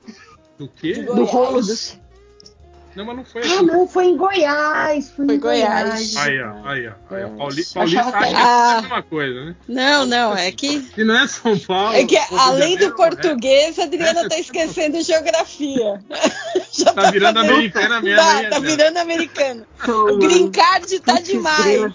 Do 0.57 0.69
quê? 0.69 0.93
De 0.93 1.03
do 1.03 1.25
rolo 1.25 1.61
do 1.61 1.75
Não, 2.97 3.05
mas 3.05 3.15
não 3.15 3.23
foi 3.25 3.41
Ah, 3.43 3.45
assim. 3.45 3.65
não, 3.67 3.87
foi 3.87 4.05
em 4.05 4.17
Goiás. 4.17 5.09
Foi, 5.11 5.25
Foi 5.27 5.35
em 5.35 5.39
Goiás. 5.39 5.83
Goiás. 5.83 6.17
Aí, 6.17 6.41
ó, 6.41 6.67
aí, 6.67 6.87
ó. 6.87 7.15
Aí, 7.15 7.23
ó. 7.23 7.27
Pauli- 7.29 7.37
Paulista 7.37 7.79
acha 7.83 8.03
que 8.03 8.11
que 8.11 8.33
é 8.33 8.41
a 8.41 8.81
mesma 8.81 9.03
coisa, 9.03 9.45
né? 9.45 9.55
Não, 9.67 10.05
não, 10.07 10.35
é 10.35 10.51
que, 10.51 10.81
Se 10.81 11.03
não 11.03 11.15
é 11.19 11.27
São 11.27 11.59
Paulo. 11.59 11.93
é 11.95 12.03
que 12.05 12.17
além 12.35 12.75
do 12.75 12.95
português, 12.95 13.77
a 13.77 13.83
Adriana 13.83 14.27
tá 14.27 14.39
esquecendo 14.39 14.99
geografia. 15.03 16.01
Já 16.73 16.91
Tá 16.91 17.11
virando 17.11 17.35
fazendo- 17.35 17.53
americana 17.53 18.01
mesmo, 18.01 18.19
Tá, 18.19 18.43
hein, 18.43 18.49
tá 18.49 18.59
virando 18.59 18.97
americana. 18.97 19.67
O 19.87 20.17
green 20.17 20.49
card 20.51 20.99
tá 21.01 21.19
demais. 21.19 21.93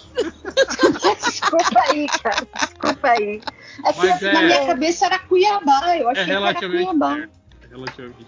Desculpa 1.27 1.81
aí, 1.91 2.07
cara. 2.23 2.47
Desculpa 2.61 3.09
aí. 3.09 3.41
É 3.85 3.93
que 3.93 3.99
Mas 4.07 4.21
na 4.23 4.29
é- 4.41 4.45
minha 4.47 4.67
cabeça 4.67 5.07
era 5.07 5.19
Cuiabá. 5.19 5.97
Eu 5.97 6.09
É 6.11 6.13
achei 6.13 6.25
que 6.27 6.31
era 6.31 6.55
Cuiabá. 6.55 7.19
É 7.19 7.29
relativamente 7.73 8.27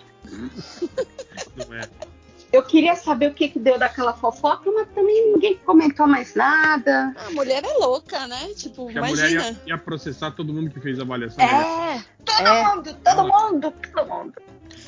Não 1.57 1.75
é. 1.75 1.89
Eu 2.55 2.63
queria 2.63 2.95
saber 2.95 3.33
o 3.33 3.35
que, 3.35 3.49
que 3.49 3.59
deu 3.59 3.77
daquela 3.77 4.13
fofoca, 4.13 4.71
mas 4.71 4.87
também 4.95 5.33
ninguém 5.33 5.57
comentou 5.67 6.07
mais 6.07 6.37
nada. 6.37 7.13
A 7.27 7.31
mulher 7.33 7.65
é 7.65 7.79
louca, 7.79 8.29
né? 8.29 8.55
Tipo, 8.55 8.87
Que 8.87 8.97
a 8.97 9.03
mulher 9.03 9.33
imagina. 9.33 9.59
ia, 9.67 9.75
ia 9.75 9.79
processar 9.79 10.31
todo 10.31 10.55
mundo 10.55 10.71
que 10.71 10.79
fez 10.79 11.01
a 11.01 11.03
avaliação. 11.03 11.45
negativa. 11.45 11.75
É, 11.83 12.05
todo 12.25 12.77
mundo, 12.77 12.97
todo 13.03 13.23
mundo, 13.27 13.75
todo 13.93 14.09
mundo. 14.09 14.35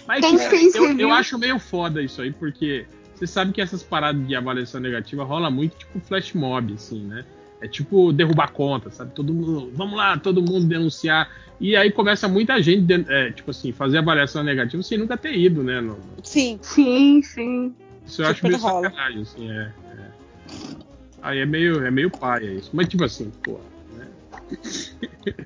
Mas 0.07 0.21
quem 0.21 0.37
tipo, 0.37 0.49
fez 0.49 0.75
eu, 0.77 0.97
eu 0.97 1.11
acho 1.11 1.37
meio 1.39 1.59
foda 1.59 2.01
isso 2.01 2.23
aí, 2.23 2.33
porque 2.33 2.87
você 3.13 3.27
sabe 3.27 3.53
que 3.53 3.61
essas 3.61 3.83
paradas 3.83 4.25
de 4.25 4.37
avaliação 4.37 4.81
negativa 4.81 5.25
rola 5.25 5.51
muito 5.51 5.77
tipo 5.77 5.99
flash 5.99 6.35
mob, 6.35 6.73
assim, 6.73 7.03
né? 7.03 7.25
É 7.61 7.67
tipo 7.69 8.13
derrubar 8.13 8.53
conta, 8.53 8.91
sabe? 8.91 9.13
Todo 9.15 9.33
mundo, 9.33 9.71
vamos 9.75 9.97
lá, 9.97 10.19
todo 10.19 10.43
mundo 10.43 10.67
denunciar. 10.67 11.31
E 11.59 11.75
aí 11.75 11.91
começa 11.91 12.29
muita 12.29 12.61
gente, 12.63 12.87
é, 13.09 13.31
tipo 13.33 13.51
assim, 13.51 13.73
fazer 13.73 13.99
avaliação 13.99 14.43
negativa 14.45 14.83
sem 14.83 14.99
nunca 14.99 15.17
ter 15.17 15.35
ido, 15.35 15.63
né? 15.65 15.81
no- 15.81 15.99
Sim. 16.23 16.59
Sim, 16.61 17.23
sim. 17.23 17.75
Isso 18.07 18.23
eu 18.23 18.27
acho 18.27 18.37
Super 18.37 18.49
meio 18.51 18.61
rola. 18.63 18.91
sacanagem, 18.91 19.23
assim, 19.23 19.51
é. 19.51 19.73
é. 19.99 20.11
Aí 21.23 21.39
é 21.39 21.47
meio, 21.47 21.85
é 21.85 21.91
meio 21.91 22.11
paia 22.11 22.51
isso. 22.53 22.71
Mas 22.75 22.89
tipo 22.89 23.03
assim, 23.05 23.33
pô, 23.43 23.59
né? 23.95 24.07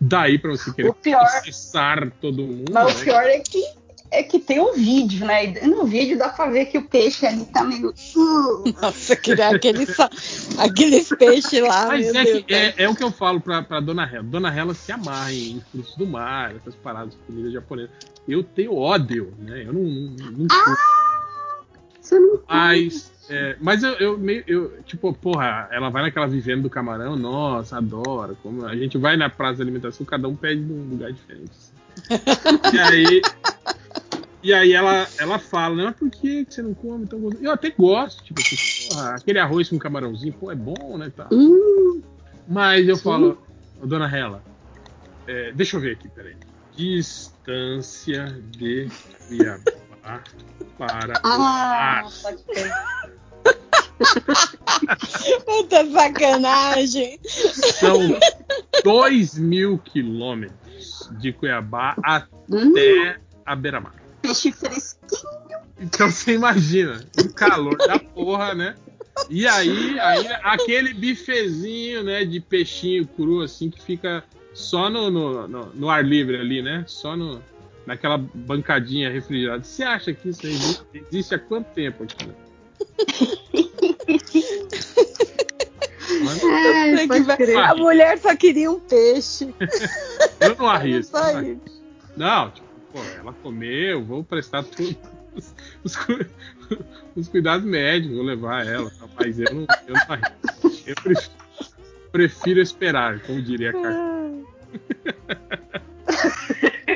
Daí 0.00 0.38
pra 0.38 0.50
você 0.50 0.72
querer 0.72 0.90
O 0.90 0.94
pior- 0.94 1.18
processar 1.20 2.10
todo 2.20 2.42
mundo. 2.42 2.70
Mas 2.72 2.94
né? 2.96 3.00
o 3.00 3.04
pior 3.04 3.22
é 3.24 3.40
que, 3.40 3.64
é 4.10 4.22
que 4.22 4.38
tem 4.38 4.60
um 4.60 4.72
vídeo, 4.74 5.26
né? 5.26 5.46
E 5.46 5.66
no 5.66 5.84
vídeo 5.84 6.18
dá 6.18 6.28
pra 6.28 6.48
ver 6.48 6.66
que 6.66 6.78
o 6.78 6.82
peixe 6.88 7.26
ali 7.26 7.44
tá 7.46 7.64
meio. 7.64 7.92
Nossa, 8.80 9.12
aquele, 9.14 9.42
aquele, 9.42 9.86
sa- 9.86 10.10
aqueles 10.58 11.08
peixes 11.08 11.60
lá, 11.60 11.86
Mas 11.88 12.12
meu 12.12 12.20
é, 12.20 12.24
Deus. 12.24 12.44
que, 12.44 12.54
é, 12.54 12.74
é 12.78 12.88
o 12.88 12.94
que 12.94 13.02
eu 13.04 13.10
falo 13.10 13.40
pra, 13.40 13.62
pra 13.62 13.80
Dona 13.80 14.04
Hela. 14.04 14.22
Dona 14.22 14.54
Hela 14.54 14.74
se 14.74 14.92
amarra 14.92 15.32
em 15.32 15.60
frutos 15.72 15.94
do 15.96 16.06
mar, 16.06 16.54
essas 16.56 16.74
paradas 16.76 17.12
de 17.12 17.18
comida 17.26 17.50
japonesa. 17.50 17.90
Eu 18.28 18.42
tenho 18.42 18.74
ódio, 18.74 19.32
né? 19.38 19.64
Eu 19.66 19.72
não, 19.72 19.82
não, 19.82 20.30
não 20.32 20.46
curto. 20.48 20.80
Você 22.00 22.18
não 22.20 22.40
Mas, 22.48 23.10
é, 23.28 23.56
mas 23.60 23.82
eu, 23.82 23.92
eu 23.94 24.18
meio. 24.18 24.44
Eu, 24.46 24.82
tipo, 24.84 25.12
porra, 25.12 25.68
ela 25.72 25.90
vai 25.90 26.02
naquela 26.02 26.26
vivenda 26.28 26.62
do 26.62 26.70
camarão, 26.70 27.16
nossa, 27.16 27.78
adoro. 27.78 28.36
Como 28.42 28.64
a 28.64 28.76
gente 28.76 28.96
vai 28.96 29.16
na 29.16 29.28
praça 29.28 29.56
de 29.56 29.62
alimentação, 29.62 30.06
cada 30.06 30.28
um 30.28 30.36
pede 30.36 30.60
num 30.60 30.88
lugar 30.90 31.12
diferente. 31.12 31.50
assim. 31.50 31.76
e 32.76 32.78
aí. 32.78 33.22
E 34.46 34.54
aí 34.54 34.74
ela, 34.74 35.08
ela 35.18 35.40
fala, 35.40 35.74
não, 35.74 35.92
por 35.92 36.08
que 36.08 36.46
você 36.48 36.62
não 36.62 36.72
come 36.72 37.04
tão 37.04 37.18
gostoso? 37.18 37.44
Eu 37.44 37.50
até 37.50 37.68
gosto, 37.70 38.22
tipo 38.22 38.40
assim, 38.40 38.88
porra, 38.88 39.16
aquele 39.16 39.40
arroz 39.40 39.68
com 39.68 39.76
camarãozinho, 39.76 40.32
pô, 40.34 40.52
é 40.52 40.54
bom, 40.54 40.96
né? 40.96 41.10
Tá. 41.10 41.28
Hum, 41.32 42.00
Mas 42.46 42.86
eu 42.86 42.94
Sim. 42.94 43.02
falo, 43.02 43.42
ô, 43.82 43.86
dona 43.88 44.06
Hela, 44.08 44.44
é, 45.26 45.50
deixa 45.50 45.76
eu 45.76 45.80
ver 45.80 45.94
aqui, 45.94 46.08
peraí. 46.08 46.36
Distância 46.76 48.40
de 48.52 48.88
Cuiabá 49.26 50.22
para 50.78 51.14
o 51.14 51.24
ah, 51.24 51.38
mar. 51.38 52.04
pode. 52.22 52.44
Puta 55.44 55.90
sacanagem. 55.90 57.18
São 57.24 57.98
2 58.84 59.38
mil 59.38 59.78
quilômetros 59.78 61.10
de 61.18 61.32
Cuiabá 61.32 61.96
Hum, 62.48 62.70
até 62.70 63.18
a 63.44 63.56
beira-mar. 63.56 64.05
Peixe 64.26 64.52
fresquinho. 64.52 65.60
Então 65.80 66.10
você 66.10 66.34
imagina, 66.34 67.04
o 67.18 67.32
calor 67.32 67.76
da 67.76 67.98
porra, 67.98 68.54
né? 68.54 68.74
E 69.30 69.46
aí, 69.46 69.98
aí 69.98 70.26
aquele 70.42 70.92
bifezinho, 70.92 72.02
né, 72.02 72.24
de 72.24 72.40
peixinho 72.40 73.06
cru, 73.06 73.42
assim, 73.42 73.70
que 73.70 73.82
fica 73.82 74.22
só 74.52 74.90
no, 74.90 75.10
no, 75.10 75.48
no, 75.48 75.66
no 75.74 75.90
ar 75.90 76.04
livre 76.04 76.36
ali, 76.36 76.62
né? 76.62 76.84
Só 76.86 77.16
no, 77.16 77.42
naquela 77.86 78.18
bancadinha 78.18 79.10
refrigerada. 79.10 79.62
Você 79.62 79.82
acha 79.82 80.12
que 80.12 80.28
isso 80.28 80.46
existe, 80.46 80.84
existe 80.94 81.34
há 81.34 81.38
quanto 81.38 81.66
tempo 81.72 82.04
aqui? 82.04 82.30
Mas 86.22 86.42
Ai, 86.44 86.96
Tem 86.96 86.96
que 86.96 87.08
pode 87.08 87.22
ver. 87.24 87.36
crer. 87.36 87.56
A 87.58 87.74
mulher 87.74 88.18
só 88.18 88.34
queria 88.36 88.70
um 88.70 88.80
peixe. 88.80 89.54
eu 90.40 90.56
não 90.56 90.68
arrisco. 90.68 91.16
Não. 91.18 91.60
Não, 92.16 92.50
tipo, 92.50 92.65
pô, 92.96 93.04
ela 93.18 93.32
comeu, 93.42 94.02
vou 94.02 94.24
prestar 94.24 94.62
tudo. 94.64 94.96
Os, 95.84 95.98
os 97.14 97.28
cuidados 97.28 97.66
médicos, 97.66 98.16
vou 98.16 98.24
levar 98.24 98.66
ela. 98.66 98.90
Mas 99.16 99.38
eu 99.38 99.54
não, 99.54 99.66
eu 99.86 99.94
não. 99.94 100.70
Eu 100.86 100.94
prefiro, 100.94 101.34
prefiro 102.10 102.60
esperar, 102.60 103.20
como 103.20 103.42
diria 103.42 103.70
a 103.70 103.72
Cacá. 103.74 104.16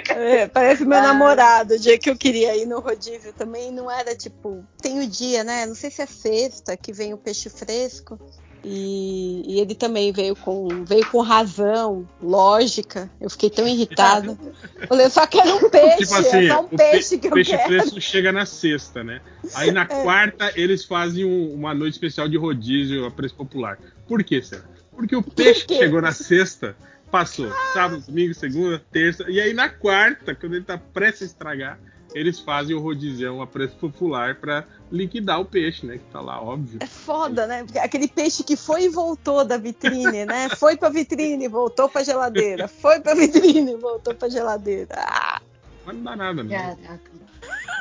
É, 0.08 0.46
parece 0.46 0.84
Ah. 0.84 0.86
meu 0.86 1.02
namorado. 1.02 1.74
O 1.74 1.78
dia 1.78 1.98
que 1.98 2.08
eu 2.08 2.16
queria 2.16 2.56
ir 2.56 2.66
no 2.66 2.80
rodízio 2.80 3.32
também 3.34 3.70
não 3.70 3.90
era 3.90 4.16
tipo. 4.16 4.64
Tem 4.80 5.00
o 5.00 5.06
dia, 5.06 5.44
né? 5.44 5.66
Não 5.66 5.74
sei 5.74 5.90
se 5.90 6.00
é 6.00 6.06
sexta 6.06 6.76
que 6.76 6.92
vem 6.92 7.12
o 7.12 7.18
peixe 7.18 7.50
fresco. 7.50 8.18
E, 8.64 9.42
e 9.46 9.60
ele 9.60 9.74
também 9.74 10.12
veio 10.12 10.36
com, 10.36 10.84
veio 10.84 11.06
com 11.10 11.20
razão, 11.20 12.06
lógica. 12.22 13.10
Eu 13.20 13.30
fiquei 13.30 13.48
tão 13.50 13.66
irritada. 13.66 14.36
Falei, 14.88 15.06
eu 15.06 15.10
só 15.10 15.26
quero 15.26 15.56
um 15.56 15.70
peixe. 15.70 15.98
Tipo 15.98 16.14
assim, 16.14 16.46
é 16.46 16.48
só 16.48 16.60
um 16.62 16.68
peixe 16.68 17.16
pe- 17.16 17.18
que 17.20 17.26
eu 17.28 17.32
peixe 17.32 17.50
quero. 17.56 17.64
fresco 17.68 18.00
chega 18.00 18.32
na 18.32 18.44
sexta, 18.46 19.02
né? 19.02 19.20
Aí 19.54 19.70
na 19.72 19.82
É. 19.82 20.02
quarta 20.02 20.52
eles 20.54 20.84
fazem 20.84 21.24
um- 21.24 21.54
uma 21.54 21.72
noite 21.74 21.94
especial 21.94 22.28
de 22.28 22.36
rodízio 22.36 23.06
a 23.06 23.10
preço 23.10 23.34
popular. 23.34 23.78
Por 24.06 24.22
que, 24.22 24.42
será? 24.42 24.62
Porque 24.94 25.16
o 25.16 25.22
peixe 25.22 25.60
que 25.64 25.74
quê? 25.74 25.80
chegou 25.80 26.02
na 26.02 26.12
sexta 26.12 26.76
passou 27.10 27.50
sábado, 27.72 28.02
domingo, 28.06 28.34
segunda, 28.34 28.80
terça. 28.92 29.24
E 29.28 29.40
aí 29.40 29.52
na 29.54 29.68
quarta, 29.68 30.34
quando 30.34 30.54
ele 30.54 30.64
tá 30.64 30.76
prestes 30.78 31.22
a 31.22 31.26
estragar, 31.26 31.78
eles 32.14 32.40
fazem 32.40 32.74
o 32.74 32.80
rodizão 32.80 33.40
a 33.40 33.46
preço 33.46 33.74
popular 33.76 34.36
pra 34.36 34.64
liquidar 34.90 35.40
o 35.40 35.44
peixe, 35.44 35.86
né? 35.86 35.98
Que 35.98 36.04
tá 36.12 36.20
lá, 36.20 36.40
óbvio. 36.42 36.78
É 36.82 36.86
foda, 36.86 37.46
né? 37.46 37.62
Porque 37.64 37.78
aquele 37.78 38.08
peixe 38.08 38.42
que 38.42 38.56
foi 38.56 38.84
e 38.84 38.88
voltou 38.88 39.44
da 39.44 39.56
vitrine, 39.56 40.24
né? 40.24 40.48
Foi 40.58 40.76
pra 40.76 40.88
vitrine, 40.88 41.46
voltou 41.48 41.88
pra 41.88 42.02
geladeira. 42.02 42.66
Foi 42.68 43.00
pra 43.00 43.14
vitrine, 43.14 43.76
voltou 43.76 44.14
pra 44.14 44.28
geladeira. 44.28 44.94
Ah, 44.96 45.40
Mas 45.86 45.96
não 45.96 46.02
dá 46.04 46.16
nada, 46.16 46.42
né? 46.42 46.76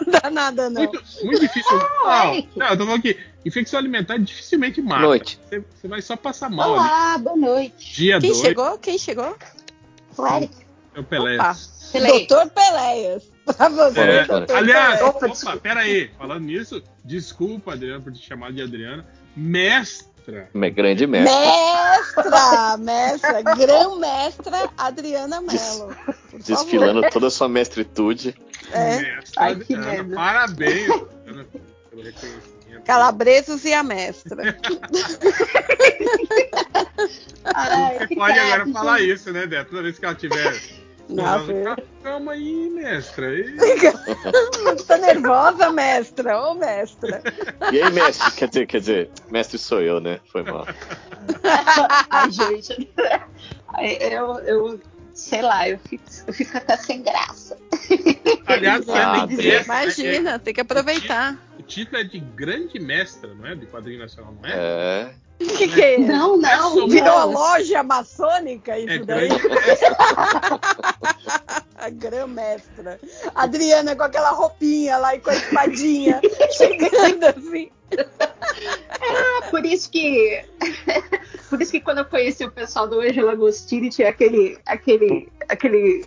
Não 0.05 0.13
dá 0.21 0.29
nada, 0.31 0.69
não. 0.69 0.83
Muito, 0.83 1.03
muito 1.25 1.41
difícil. 1.41 1.77
Ah, 2.05 2.27
Não, 2.27 2.47
não, 2.55 2.67
eu 2.67 2.77
tô 2.77 2.85
falando 2.85 3.01
que 3.01 3.17
infecção 3.45 3.77
alimentar 3.77 4.17
dificilmente 4.17 4.81
mata. 4.81 5.01
Noite. 5.01 5.37
Você, 5.49 5.59
você 5.75 5.87
vai 5.89 6.01
só 6.01 6.15
passar 6.15 6.49
mal 6.49 6.69
ali. 6.75 6.79
Olá, 6.79 7.17
boa 7.17 7.35
noite. 7.35 7.95
Dia 7.95 8.17
Quem 8.21 8.29
2 8.31 8.41
chegou? 8.41 8.77
Quem 8.77 8.97
chegou? 8.97 9.35
O 10.17 10.25
Eric. 10.25 10.55
é 10.95 10.99
o 11.01 11.03
Pelé. 11.03 11.35
Opa. 11.35 11.57
Pelé. 11.91 12.07
Doutor 12.07 12.49
Peleias. 12.51 13.23
É, 13.95 14.53
aliás. 14.53 15.01
Opa, 15.01 15.27
desculpa. 15.27 15.57
pera 15.57 15.79
aí. 15.81 16.09
Falando 16.17 16.43
nisso, 16.45 16.83
desculpa, 17.03 17.73
Adriana, 17.73 18.01
por 18.01 18.11
te 18.13 18.25
chamar 18.25 18.51
de 18.53 18.61
Adriana. 18.61 19.05
Mestra. 19.35 20.49
Me- 20.53 20.69
Grande 20.69 21.07
mestre. 21.07 21.33
Mestra, 21.35 22.77
mestra, 22.77 23.41
grã-mestra 23.41 24.69
Adriana 24.77 25.41
Mello. 25.41 25.95
Desfilando 26.45 27.01
toda 27.09 27.27
a 27.27 27.31
sua 27.31 27.49
mestritude. 27.49 28.35
É, 28.71 28.97
Mestra 29.15 29.43
Ai, 29.43 29.55
que 29.55 29.73
Adriana. 29.73 30.03
merda. 30.03 30.15
Parabéns, 30.15 30.89
Adriana, 30.91 31.45
pelo 31.89 32.03
reconhecimento. 32.03 32.59
Calabresos 32.85 33.65
e 33.65 33.73
a 33.73 33.83
mestra. 33.83 34.55
Ai, 37.45 37.97
Você 38.07 38.15
pode 38.15 38.39
agora 38.39 38.67
falar 38.71 39.01
isso, 39.01 39.31
né, 39.31 39.47
Dé? 39.47 39.63
Toda 39.63 39.81
vez 39.83 39.97
que 39.99 40.05
ela 40.05 40.15
tiver. 40.15 40.61
Não, 41.09 41.75
Calma, 42.03 42.33
aí, 42.33 42.69
mestra. 42.69 43.27
E- 43.39 44.83
tá 44.87 44.97
nervosa, 44.97 45.71
mestra? 45.71 46.39
Ô, 46.39 46.53
mestra. 46.53 47.21
E 47.71 47.81
aí, 47.81 47.91
mestre? 47.91 48.31
Quer 48.31 48.47
dizer, 48.47 48.67
quer 48.67 48.79
dizer, 48.79 49.11
mestre 49.31 49.57
sou 49.57 49.81
eu, 49.81 49.99
né? 49.99 50.19
Foi 50.31 50.43
mal. 50.43 50.65
Ai, 52.09 52.31
gente. 52.31 52.89
Eu, 54.01 54.39
eu 54.39 54.79
sei 55.13 55.41
lá, 55.41 55.67
eu 55.67 55.77
fico, 55.79 56.03
eu 56.27 56.33
fico 56.33 56.57
até 56.57 56.77
sem 56.77 57.01
graça. 57.03 57.57
Aliás, 58.47 58.87
é 58.87 58.91
Ah, 58.93 59.27
é- 59.29 59.63
Imagina, 59.63 60.39
tem 60.39 60.53
que 60.53 60.61
aproveitar. 60.61 61.37
O 61.57 61.63
título 61.63 61.99
é 61.99 62.03
de 62.03 62.19
grande 62.19 62.79
mestra, 62.79 63.33
não 63.33 63.45
é? 63.47 63.55
De 63.55 63.65
quadrinho 63.65 63.99
nacional, 63.99 64.33
não 64.41 64.49
é? 64.49 64.53
É. 64.55 65.13
O 65.41 65.45
que, 65.57 65.67
que 65.69 65.81
é 65.81 65.99
isso? 65.99 66.11
Não, 66.11 66.37
não. 66.37 66.87
Virou 66.87 67.31
loja 67.31 67.81
maçônica 67.81 68.77
isso 68.77 68.89
É 68.89 68.99
daí? 68.99 69.29
grande 69.29 69.47
mestra. 69.49 69.97
A 71.75 71.89
grã-mestra. 71.89 72.99
Adriana 73.33 73.95
com 73.95 74.03
aquela 74.03 74.31
roupinha 74.31 74.97
lá 74.97 75.15
e 75.15 75.19
com 75.19 75.29
a 75.29 75.35
espadinha 75.35 76.19
chegando 76.51 77.23
assim. 77.25 77.71
Por 79.49 79.65
isso 79.65 79.89
que. 79.89 80.43
Por 81.49 81.61
isso 81.61 81.71
que 81.71 81.81
quando 81.81 81.99
eu 81.99 82.05
conheci 82.05 82.43
o 82.45 82.51
pessoal 82.51 82.87
do 82.87 82.99
Angelo 82.99 83.29
Agostini, 83.29 83.89
tinha 83.89 84.09
aquele. 84.09 84.59
aquele. 84.65 85.29
aquele. 85.47 86.05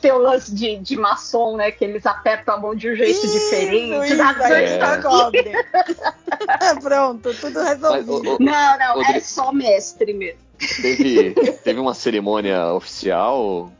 Tem 0.00 0.12
o 0.12 0.18
lance 0.18 0.54
de, 0.54 0.76
de 0.78 0.96
maçom, 0.96 1.56
né? 1.56 1.70
Que 1.70 1.84
eles 1.84 2.04
apertam 2.06 2.54
a 2.54 2.58
mão 2.58 2.74
de 2.74 2.90
um 2.90 2.94
jeito 2.96 3.20
diferente. 3.28 3.92
Isso, 4.12 4.22
aí 4.22 4.34
dois 4.48 4.70
É. 4.70 4.78
tá 4.78 5.02
cobre. 5.02 5.52
Pronto, 6.82 7.34
tudo 7.34 7.54
Mas, 7.60 7.68
resolvido. 7.80 8.30
o- 8.30 8.36
o- 8.36 8.38
Não, 8.42 8.78
não, 8.78 8.94
Rodrigo- 8.94 9.18
é 9.18 9.20
só 9.20 9.52
mestre 9.52 10.12
mesmo. 10.12 10.38
teve, 10.82 11.32
teve 11.64 11.80
uma 11.80 11.94
cerimônia 11.94 12.72
oficial? 12.72 13.72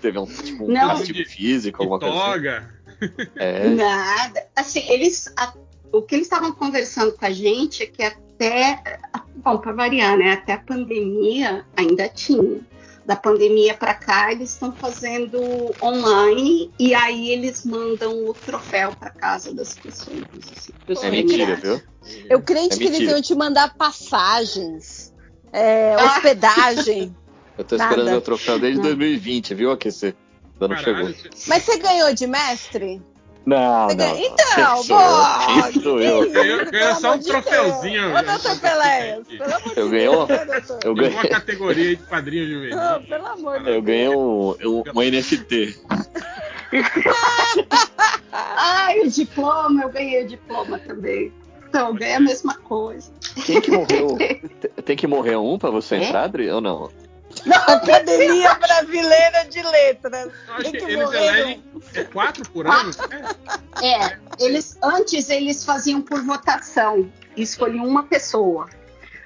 Teve 0.00 0.18
um, 0.18 0.26
tipo, 0.26 0.64
um 0.64 0.68
Não. 0.68 0.88
castigo 0.88 1.28
físico, 1.28 1.82
alguma 1.82 1.98
coisa 1.98 2.14
assim? 2.14 2.32
Toga. 2.32 2.76
É. 3.36 3.68
Nada. 3.68 4.46
Assim, 4.54 4.80
eles. 4.90 5.32
a- 5.36 5.52
o 5.92 6.02
que 6.02 6.14
eles 6.14 6.26
estavam 6.26 6.52
conversando 6.52 7.12
com 7.12 7.24
a 7.24 7.30
gente 7.30 7.82
é 7.82 7.86
que 7.86 8.02
até. 8.02 8.98
Bom, 9.36 9.58
para 9.58 9.72
variar, 9.72 10.16
né? 10.18 10.32
Até 10.32 10.54
a 10.54 10.58
pandemia 10.58 11.64
ainda 11.76 12.08
tinha. 12.08 12.60
Da 13.06 13.14
pandemia 13.14 13.72
para 13.74 13.94
cá, 13.94 14.32
eles 14.32 14.50
estão 14.50 14.72
fazendo 14.72 15.40
online 15.80 16.72
e 16.76 16.92
aí 16.92 17.30
eles 17.30 17.64
mandam 17.64 18.24
o 18.26 18.34
troféu 18.34 18.92
para 18.94 19.10
casa 19.10 19.54
das 19.54 19.76
pessoas. 19.76 20.18
Assim, 20.50 20.72
É 21.06 21.10
mentira, 21.10 21.56
familiares. 21.56 21.62
viu? 21.62 21.82
Eu 22.28 22.42
crente 22.42 22.74
É 22.74 22.78
que 22.78 22.82
eles 22.84 22.98
mentira. 22.98 23.12
iam 23.12 23.22
te 23.22 23.34
mandar 23.36 23.74
passagens, 23.76 25.14
é, 25.52 25.94
Ah. 25.94 26.04
hospedagem. 26.16 27.14
Eu 27.56 27.64
tô 27.64 27.76
esperando 27.76 27.98
Nada. 27.98 28.10
meu 28.10 28.20
troféu 28.20 28.58
desde 28.58 28.76
Não. 28.78 28.84
2020, 28.88 29.54
viu, 29.54 29.70
aquecer? 29.70 30.14
Caralho, 30.58 31.14
Mas 31.46 31.62
você 31.62 31.78
ganhou 31.78 32.12
de 32.12 32.26
mestre? 32.26 33.02
Não, 33.46 33.88
Você 33.88 33.94
não. 33.94 34.06
não. 34.08 34.18
Então, 34.18 34.74
Quem 34.76 35.82
sou 35.82 36.00
eu? 36.00 36.32
sou 36.32 36.44
eu? 36.44 36.70
Ganhou 36.70 36.94
só 36.96 37.14
um 37.14 37.18
de 37.18 37.26
troféuzinho. 37.28 38.02
Deus. 38.12 38.18
Ô, 38.20 38.22
doutor 38.24 38.60
Peleias, 38.60 39.26
pelo 39.28 39.44
amor 39.54 39.74
de 39.74 39.80
Eu 39.80 39.88
ganhei 39.88 40.08
Deus, 40.08 40.28
né? 40.28 40.60
Eu 40.84 40.94
ganhei, 40.96 41.12
uma 41.12 41.28
categoria 41.28 41.88
aí 41.90 41.96
de 41.96 42.02
quadrinho 42.02 42.48
juvenil. 42.48 42.76
Ô, 42.76 43.00
pelo 43.02 43.26
amor 43.26 43.62
de 43.62 43.70
eu 43.70 43.82
ganhei 43.82 44.08
um, 44.08 44.50
um, 44.50 44.82
um 44.94 45.00
NFT. 45.00 45.78
Ai, 48.32 49.00
o 49.00 49.10
diploma, 49.10 49.82
eu 49.82 49.88
ganhei 49.90 50.24
o 50.24 50.28
diploma 50.28 50.78
também. 50.80 51.32
Então, 51.68 51.88
eu 51.88 51.94
ganhei 51.94 52.14
a 52.16 52.20
mesma 52.20 52.54
coisa. 52.54 53.10
Quem 53.44 53.60
que 53.60 53.70
morreu? 53.70 54.16
Tem- 54.84 54.96
que 54.96 55.06
morrer 55.06 55.36
um 55.36 55.58
pra 55.58 55.70
você 55.70 55.96
É? 55.96 56.04
entrar, 56.04 56.24
Adri? 56.24 56.50
Ou 56.50 56.60
não? 56.60 56.90
Academia 57.66 58.54
Brasileira 58.58 59.44
de 59.48 59.62
Letras. 59.62 60.32
Tem 60.62 60.72
que 60.72 60.78
eles 60.78 60.96
morrer, 60.96 61.18
elegem 61.18 61.64
é 61.94 62.04
quatro 62.04 62.50
por 62.50 62.66
ano. 62.66 62.90
né? 63.10 63.28
É, 63.82 64.44
eles 64.44 64.78
antes 64.82 65.28
eles 65.28 65.64
faziam 65.64 66.00
por 66.02 66.22
votação, 66.22 67.10
escolhiam 67.36 67.86
uma 67.86 68.04
pessoa. 68.04 68.68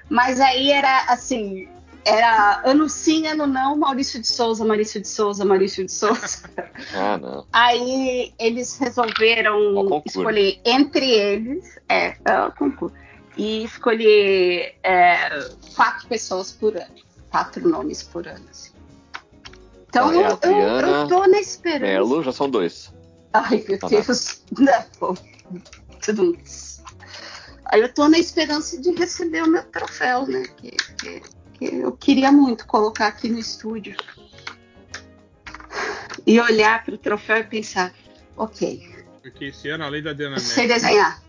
Mas 0.09 0.41
aí 0.41 0.71
era 0.71 1.05
assim, 1.07 1.69
era 2.05 2.61
ano 2.65 2.89
sim, 2.89 3.27
ano 3.27 3.47
não, 3.47 3.77
Maurício 3.77 4.19
de 4.19 4.27
Souza, 4.27 4.65
Maurício 4.65 5.01
de 5.01 5.07
Souza, 5.07 5.45
Maurício 5.45 5.85
de 5.85 5.91
Souza. 5.91 6.49
Ah, 6.93 7.17
não. 7.17 7.45
Aí 7.53 8.33
eles 8.39 8.77
resolveram 8.77 10.01
escolher 10.05 10.59
entre 10.65 11.09
eles, 11.09 11.79
é, 11.87 12.07
é 12.07 12.51
concurso, 12.57 12.95
e 13.37 13.63
escolher 13.63 14.75
é, 14.83 15.29
quatro 15.75 16.07
pessoas 16.07 16.51
por 16.51 16.75
ano, 16.75 16.95
quatro 17.31 17.67
nomes 17.67 18.03
por 18.03 18.27
ano. 18.27 18.45
assim. 18.49 18.71
Então 19.89 20.11
é 20.11 20.17
a 20.17 20.17
eu, 20.17 20.21
eu, 20.21 20.31
Adriana, 20.33 20.87
eu 20.87 21.07
tô 21.07 21.25
na 21.27 21.39
esperança. 21.39 21.79
Melo 21.91 22.23
já 22.23 22.31
são 22.31 22.49
dois. 22.49 22.93
Ai, 23.33 23.63
meu 23.67 23.79
Tá 23.79 23.87
Deus. 23.87 24.41
Não. 24.57 25.15
Tudo. 26.03 26.37
Aí 27.65 27.81
eu 27.81 27.93
tô 27.93 28.07
na 28.09 28.17
esperança 28.19 28.79
de 28.81 28.91
receber 28.91 29.43
o 29.43 29.47
meu 29.47 29.63
troféu, 29.63 30.25
né? 30.27 30.43
Que, 30.57 30.71
que- 30.71 31.21
que 31.53 31.65
eu 31.75 31.91
queria 31.93 32.31
muito 32.31 32.65
colocar 32.67 33.07
aqui 33.07 33.29
no 33.29 33.39
estúdio. 33.39 33.95
E 36.25 36.39
olhar 36.39 36.83
pro 36.83 36.97
troféu 36.97 37.37
e 37.37 37.43
pensar, 37.43 37.93
ok, 38.37 38.89
Porque 39.21 39.45
esse 39.45 39.69
ano, 39.69 39.83
além 39.83 40.01
da 40.03 40.11
Adriana 40.11 40.39
Sei 40.39 40.67
Mello, 40.67 40.79
desenhar. 40.81 41.21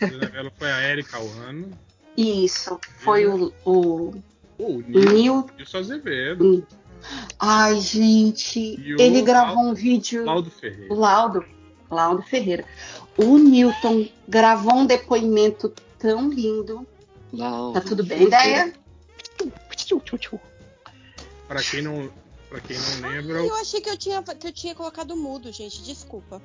a 0.00 0.04
Adriana 0.04 0.30
Mello 0.30 0.52
foi 0.58 0.70
a 0.70 0.82
Erika 0.90 1.16
Alhano. 1.16 1.70
Isso. 2.16 2.78
Foi 2.98 3.26
o, 3.26 3.52
o 3.64 4.14
o 4.58 4.82
Nil, 4.82 5.12
Nil. 5.12 5.46
Nilson 5.56 5.78
Azevedo. 5.78 6.66
Ai, 7.38 7.80
gente. 7.80 8.58
E 8.58 8.96
Ele 9.00 9.22
gravou 9.22 9.54
Laudo- 9.56 9.70
um 9.70 9.74
vídeo. 9.74 10.24
Laudo 10.24 10.48
O 10.48 10.52
Ferreira. 10.52 10.94
Laudo. 10.94 11.44
Laudo 11.90 12.22
Ferreira. 12.22 12.64
O 13.16 13.38
Newton 13.38 14.08
gravou 14.28 14.74
um 14.74 14.86
depoimento 14.86 15.72
tão 15.98 16.28
lindo. 16.30 16.86
Não. 17.32 17.72
Tá 17.72 17.80
tudo 17.80 18.04
bem, 18.04 18.24
ideia? 18.24 18.72
Pra 21.46 21.62
quem 21.62 21.82
não, 21.82 22.10
pra 22.50 22.60
quem 22.60 22.76
não 22.78 23.08
lembra, 23.10 23.38
Eu 23.40 23.54
achei 23.56 23.80
que 23.80 23.88
eu 23.88 23.96
tinha, 23.96 24.22
que 24.22 24.46
eu 24.48 24.52
tinha 24.52 24.74
colocado 24.74 25.16
mudo, 25.16 25.50
gente. 25.52 25.82
Desculpa. 25.82 26.42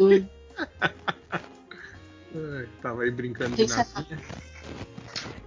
Hum. 0.00 0.26
ai, 1.32 2.68
tava 2.80 3.02
aí 3.02 3.10
brincando 3.10 3.54
de. 3.56 3.64
O 3.64 5.43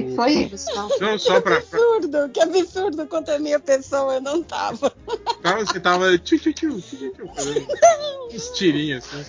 que 0.00 0.02
que 0.02 0.16
foi, 0.16 0.44
Gustavo? 0.46 0.90
Não, 1.00 1.18
só 1.18 1.40
pra, 1.40 1.60
Que 1.60 1.66
pra, 1.68 1.78
absurdo, 1.78 2.28
que 2.30 2.40
absurdo 2.40 3.06
contra 3.06 3.36
a 3.36 3.38
minha 3.38 3.60
pessoa, 3.60 4.14
eu 4.14 4.20
não 4.20 4.42
tava. 4.42 4.90
tava, 5.42 5.64
você 5.66 5.78
tava 5.78 6.18
tchu, 6.18 6.38
tchu, 6.38 6.52
tchu, 6.52 6.80
tchu, 6.80 7.10
tchu, 7.12 7.28
fazendo 7.34 7.66
uns 8.32 8.48
tirinhos 8.50 9.04
assim. 9.04 9.24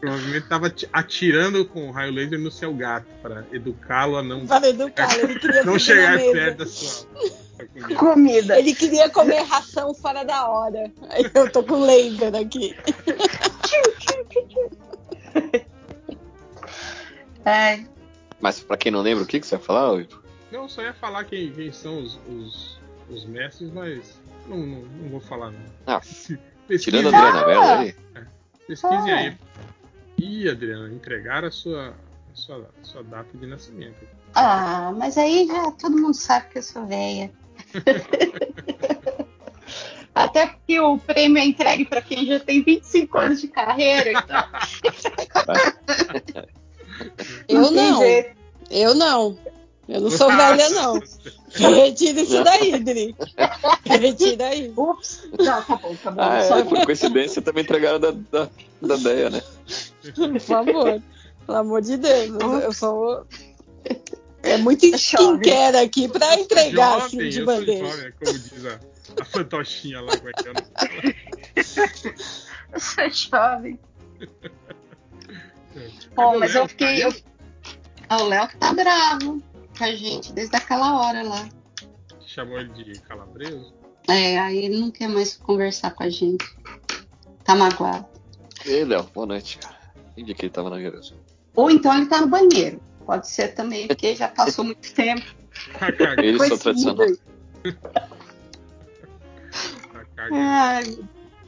Provavelmente 0.00 0.48
tava 0.48 0.70
ti- 0.70 0.88
atirando 0.92 1.64
com 1.66 1.88
o 1.88 1.92
raio 1.92 2.12
laser 2.12 2.38
no 2.38 2.50
seu 2.50 2.74
gato 2.74 3.06
pra 3.22 3.44
educá-lo 3.52 4.16
a 4.16 4.22
não, 4.22 4.46
Para 4.46 4.68
educar, 4.70 5.16
ele 5.18 5.38
queria 5.38 5.62
não 5.66 5.78
chegar 5.78 6.16
mesa. 6.16 6.32
perto 6.32 6.56
da 6.58 6.66
sua, 6.66 6.88
sua 6.88 7.06
comida. 7.68 7.94
Comida. 7.96 8.58
Ele 8.58 8.74
queria 8.74 9.10
comer 9.10 9.42
ração 9.42 9.92
fora 9.94 10.24
da 10.24 10.48
hora. 10.48 10.90
Aí 11.10 11.30
eu 11.34 11.50
tô 11.52 11.62
com 11.62 11.80
laser 11.80 12.34
aqui. 12.34 12.74
Ai, 17.44 17.86
Mas 18.40 18.60
pra 18.60 18.76
quem 18.76 18.90
não 18.92 19.02
lembra, 19.02 19.24
o 19.24 19.26
que, 19.26 19.38
que 19.40 19.46
você 19.46 19.54
ia 19.56 19.60
falar, 19.60 19.96
Vitor? 19.96 20.22
Não, 20.50 20.68
só 20.68 20.82
ia 20.82 20.94
falar 20.94 21.24
quem, 21.24 21.52
quem 21.52 21.70
são 21.70 22.02
os, 22.02 22.18
os, 22.28 22.80
os 23.08 23.24
mestres, 23.26 23.70
mas 23.72 24.20
não, 24.48 24.56
não, 24.58 24.80
não 24.82 25.08
vou 25.10 25.20
falar 25.20 25.50
não. 25.50 25.60
Ah, 25.86 26.00
tirando 26.80 27.06
a 27.14 27.18
Adriana 27.18 27.46
Mello 27.46 27.64
aí. 27.64 27.94
pesquisem 28.66 29.12
Ah. 29.12 29.16
aí. 29.16 29.36
Ih, 30.18 30.48
Adriana, 30.48 30.92
entregar 30.92 31.44
a 31.44 31.50
sua, 31.50 31.94
a 32.32 32.34
sua, 32.34 32.70
a 32.80 32.84
sua 32.84 33.02
data 33.04 33.36
de 33.38 33.46
nascimento. 33.46 33.96
Ah, 34.34 34.92
mas 34.96 35.16
aí 35.18 35.46
já 35.46 35.70
todo 35.72 35.96
mundo 35.96 36.14
sabe 36.14 36.48
que 36.50 36.58
eu 36.58 36.62
sou 36.62 36.86
velha. 36.86 37.30
Até 40.14 40.46
porque 40.48 40.78
o 40.80 40.98
prêmio 40.98 41.38
é 41.40 41.44
entregue 41.46 41.84
para 41.84 42.02
quem 42.02 42.26
já 42.26 42.38
tem 42.40 42.62
25 42.62 43.16
anos 43.18 43.40
de 43.40 43.48
carreira. 43.48 44.10
Então, 44.12 44.44
Eu 47.48 47.70
não. 47.70 48.02
Eu 48.70 48.94
não. 48.94 49.38
Eu 49.88 50.00
não 50.02 50.10
sou 50.10 50.28
velha, 50.28 50.70
não. 50.70 51.00
Retira 51.52 52.20
isso 52.20 52.44
daí, 52.44 52.78
Dri. 52.78 53.16
Retira 53.84 54.46
aí. 54.46 54.72
Ups. 54.76 55.28
Não, 55.36 55.62
tá 55.62 55.76
bom, 55.76 55.96
tá 55.96 56.10
bom. 56.12 56.20
Ah, 56.22 56.38
é, 56.38 56.62
por 56.62 56.84
coincidência 56.84 57.42
também 57.42 57.64
entregaram 57.64 57.98
da, 57.98 58.12
da, 58.12 58.48
da 58.80 58.96
Deia, 58.96 59.30
né? 59.30 59.42
Por 60.14 60.40
favor. 60.40 61.02
Pelo 61.44 61.58
amor 61.58 61.82
de 61.82 61.96
Deus. 61.96 62.40
Eu, 62.40 62.58
eu 62.60 62.72
sou. 62.72 63.26
É 64.42 64.56
muito 64.56 64.86
skincare 64.86 65.76
aqui 65.78 66.08
pra 66.08 66.38
entregar 66.38 66.98
assim 66.98 67.16
jovem, 67.16 67.30
de 67.30 67.40
eu 67.40 67.44
sou 67.44 67.56
bandeja. 67.56 67.86
jovem, 67.86 68.12
como 68.12 68.38
diz 68.38 68.66
a, 68.66 68.80
a 69.20 69.24
fantochinha 69.24 70.00
lá, 70.00 70.16
como 70.16 70.28
é 70.28 70.32
que 70.32 70.48
é? 70.48 70.52
nome? 70.52 71.16
Eu 72.72 72.78
sou 72.78 73.10
jovem. 73.10 73.78
Bom, 76.14 76.36
o 76.36 76.40
mas 76.40 76.54
Léo? 76.54 76.64
eu 76.64 76.68
fiquei. 76.68 77.04
Eu... 77.04 77.14
Ah, 78.08 78.22
o 78.22 78.28
Léo 78.28 78.48
que 78.48 78.56
tá 78.56 78.72
bravo 78.72 79.42
com 79.76 79.84
a 79.84 79.94
gente 79.94 80.32
desde 80.32 80.56
aquela 80.56 81.00
hora 81.00 81.22
lá. 81.22 81.48
Chamou 82.26 82.58
ele 82.58 82.72
de 82.72 83.00
calabreso? 83.00 83.72
É, 84.08 84.38
aí 84.38 84.64
ele 84.64 84.78
não 84.78 84.90
quer 84.90 85.08
mais 85.08 85.36
conversar 85.36 85.92
com 85.92 86.02
a 86.02 86.10
gente. 86.10 86.44
Tá 87.44 87.54
magoado. 87.54 88.06
E 88.66 88.74
aí, 88.74 88.84
Léo, 88.84 89.04
boa 89.14 89.26
noite, 89.26 89.58
cara. 89.58 89.78
Dia 90.16 90.34
que 90.34 90.42
ele 90.42 90.52
tava 90.52 90.68
na 90.68 90.78
igreja? 90.78 91.14
Ou 91.54 91.70
então 91.70 91.96
ele 91.96 92.06
tá 92.06 92.20
no 92.20 92.26
banheiro. 92.26 92.80
Pode 93.06 93.28
ser 93.28 93.48
também, 93.54 93.86
porque 93.86 94.14
já 94.14 94.28
passou 94.28 94.64
muito 94.64 94.92
tempo. 94.92 95.24
Tá 95.78 95.88
Eles 96.22 96.46
são 96.46 96.94
tá. 96.94 98.08
Ai, 100.32 100.98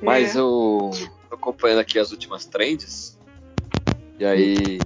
Mas 0.00 0.34
é. 0.34 0.38
eu 0.38 0.90
tô 1.28 1.34
acompanhando 1.34 1.78
aqui 1.78 1.98
as 1.98 2.10
últimas 2.10 2.46
trends. 2.46 3.11
E 4.22 4.24
aí 4.24 4.80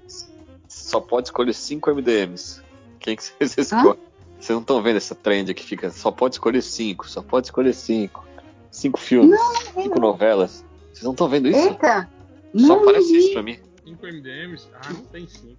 só 0.67 0.99
pode 0.99 1.29
escolher 1.29 1.53
5 1.53 1.91
MDMs. 1.95 2.63
Quem 2.99 3.15
que 3.15 3.23
vocês 3.23 3.59
escolhem? 3.59 3.99
Vocês 4.41 4.55
não 4.55 4.63
estão 4.63 4.81
vendo 4.83 4.97
essa 4.97 5.15
trend 5.15 5.53
que 5.53 5.63
fica 5.63 5.91
só 5.91 6.11
pode 6.11 6.37
escolher 6.37 6.63
5, 6.63 7.07
só 7.07 7.21
pode 7.21 7.49
escolher 7.49 7.75
5. 7.75 8.25
5 8.71 8.99
filmes, 8.99 9.39
5 9.75 10.01
novelas. 10.01 10.65
Vocês 10.91 11.03
não 11.05 11.11
estão 11.11 11.29
vendo 11.29 11.49
isso? 11.49 11.69
Eita! 11.69 12.09
Só 12.57 12.67
Não 12.67 12.81
aparece 12.81 13.13
vi. 13.13 13.19
isso 13.19 13.33
pra 13.35 13.43
mim. 13.43 13.59
5 13.85 14.07
MDMs? 14.07 14.69
Ah, 14.73 14.89
não 14.89 15.05
tem 15.05 15.29
5. 15.29 15.57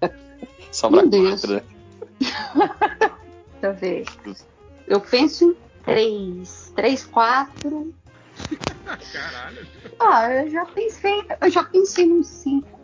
Sobra 0.72 1.02
Meu 1.02 1.10
Deus. 1.10 1.44
4, 1.44 1.54
né? 1.56 1.62
Deixa 3.60 3.66
eu 3.66 3.74
ver. 3.74 4.06
Eu 4.86 5.00
penso 5.02 5.50
em 5.50 5.56
três. 5.84 6.72
Três, 6.74 7.04
quatro. 7.04 7.92
Caralho. 9.12 9.66
Ah, 10.00 10.30
eu 10.32 10.50
já 10.50 10.64
pensei. 10.66 11.24
Eu 11.40 11.50
já 11.50 11.64
pensei 11.64 12.06
nos 12.06 12.26
cinco. 12.42 12.80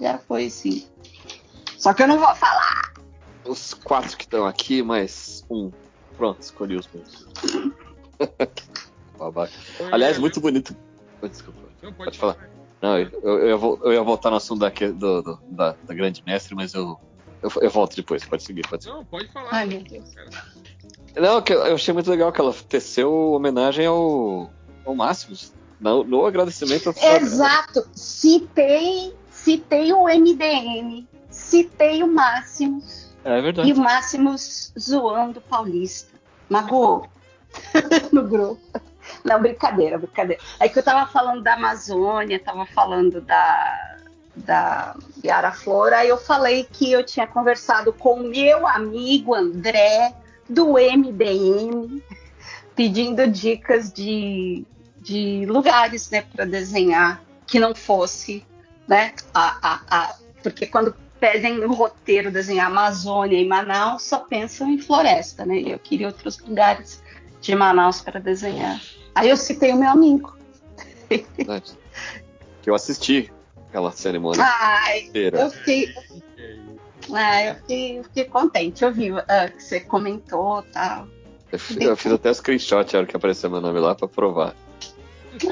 já 0.00 0.18
foi 0.18 0.50
sim. 0.50 0.88
Só 1.78 1.92
que 1.94 2.02
eu 2.02 2.08
não 2.08 2.18
vou 2.18 2.34
falar. 2.34 2.92
Os 3.44 3.74
4 3.74 4.16
que 4.16 4.24
estão 4.24 4.46
aqui, 4.46 4.82
mais 4.82 5.44
um. 5.50 5.70
Pronto, 6.16 6.42
escolhi 6.42 6.76
os 6.76 6.86
meus. 6.88 7.26
Babaca. 9.18 9.52
Aliás, 9.90 10.18
muito 10.18 10.40
bonito. 10.40 10.76
Desculpa. 11.22 11.60
Não, 11.82 11.92
Pode 11.92 12.18
falar. 12.18 12.50
Não, 12.82 12.98
eu, 12.98 13.10
eu, 13.22 13.38
eu 13.40 13.48
ia 13.48 13.56
vol- 13.56 13.80
eu 13.82 13.92
ia 13.92 14.02
voltar 14.02 14.30
no 14.30 14.36
assunto 14.36 14.60
daqui, 14.60 14.88
do, 14.88 15.22
do- 15.22 15.38
da, 15.50 15.72
da 15.72 15.94
grande 15.94 16.22
mestre, 16.24 16.54
mas 16.54 16.72
eu, 16.74 16.98
eu, 17.42 17.50
eu 17.62 17.70
volto 17.70 17.96
depois. 17.96 18.24
Pode 18.24 18.42
seguir, 18.42 18.66
pode 18.68 18.84
seguir. 18.84 18.96
Não, 18.96 19.04
pode 19.04 19.28
falar. 19.28 19.48
Ai, 19.52 19.66
meu 19.66 19.82
Deus. 19.82 20.14
Cara. 20.14 20.30
Não, 21.16 21.42
eu 21.48 21.74
achei 21.74 21.92
muito 21.92 22.10
legal 22.10 22.32
que 22.32 22.40
ela 22.40 22.54
teceu 22.68 23.12
homenagem 23.32 23.86
ao, 23.86 24.50
ao 24.84 24.94
Máximos. 24.94 25.52
No, 25.80 26.04
no 26.04 26.26
agradecimento 26.26 26.90
né? 26.90 27.16
Exato. 27.16 27.88
Citei, 27.94 29.16
citei 29.30 29.92
o 29.92 30.04
MDM. 30.04 31.06
Citei 31.30 32.02
o 32.02 32.06
Máximos. 32.06 33.14
É 33.24 33.38
E 33.38 33.42
verdade. 33.42 33.72
o 33.72 33.76
Máximos 33.76 34.72
zoando 34.78 35.38
o 35.38 35.42
Paulista. 35.42 36.12
Magoou. 36.48 37.08
no 38.12 38.22
grupo. 38.28 38.60
Não, 39.24 39.40
brincadeira, 39.40 39.98
brincadeira. 39.98 40.42
É 40.58 40.68
que 40.68 40.78
eu 40.78 40.82
tava 40.82 41.10
falando 41.10 41.42
da 41.42 41.54
Amazônia, 41.54 42.38
tava 42.38 42.66
falando 42.66 43.20
da, 43.20 43.89
da 44.40 44.96
Yara 45.24 45.52
Flor, 45.52 45.92
aí 45.92 46.08
eu 46.08 46.18
falei 46.18 46.66
que 46.70 46.90
eu 46.90 47.04
tinha 47.04 47.26
conversado 47.26 47.92
com 47.92 48.14
o 48.14 48.28
meu 48.28 48.66
amigo 48.66 49.34
André, 49.34 50.14
do 50.48 50.72
MDM, 50.72 52.02
pedindo 52.74 53.26
dicas 53.28 53.92
de, 53.92 54.64
de 55.00 55.46
lugares, 55.46 56.10
né, 56.10 56.22
para 56.22 56.44
desenhar 56.44 57.22
que 57.46 57.60
não 57.60 57.74
fosse, 57.74 58.44
né, 58.88 59.12
a, 59.32 59.58
a, 59.62 59.80
a, 59.88 60.14
porque 60.42 60.66
quando 60.66 60.94
pedem 61.20 61.58
no 61.58 61.74
roteiro 61.74 62.30
desenhar 62.30 62.68
Amazônia 62.68 63.38
e 63.38 63.46
Manaus, 63.46 64.02
só 64.02 64.20
pensam 64.20 64.70
em 64.70 64.78
floresta, 64.78 65.44
né? 65.44 65.58
Eu 65.58 65.78
queria 65.78 66.06
outros 66.06 66.38
lugares 66.38 67.02
de 67.40 67.54
Manaus 67.54 68.00
para 68.00 68.18
desenhar. 68.18 68.80
Aí 69.14 69.28
eu 69.28 69.36
citei 69.36 69.72
o 69.72 69.76
meu 69.76 69.90
amigo. 69.90 70.34
Que 72.62 72.70
eu 72.70 72.74
assisti 72.74 73.30
aquela 73.70 73.92
cerimônia 73.92 74.44
Ai, 74.44 75.04
inteira. 75.04 75.40
eu 75.42 75.50
fiquei, 75.50 75.94
ah, 77.14 77.44
eu 77.44 77.54
fiquei, 77.54 77.98
eu 77.98 78.04
fiquei 78.04 78.24
contente. 78.24 78.84
Eu 78.84 78.92
vi 78.92 79.10
ah, 79.12 79.48
que 79.48 79.62
você 79.62 79.80
comentou 79.80 80.60
e 80.68 80.72
tal. 80.72 81.08
Eu, 81.52 81.58
fi- 81.58 81.82
eu 81.82 81.96
fiz 81.96 82.12
até 82.12 82.32
screenshot 82.34 82.94
a 82.94 82.98
hora 83.00 83.06
que 83.06 83.16
apareceu 83.16 83.48
meu 83.50 83.60
nome 83.60 83.78
lá 83.80 83.94
pra 83.94 84.06
provar. 84.08 84.54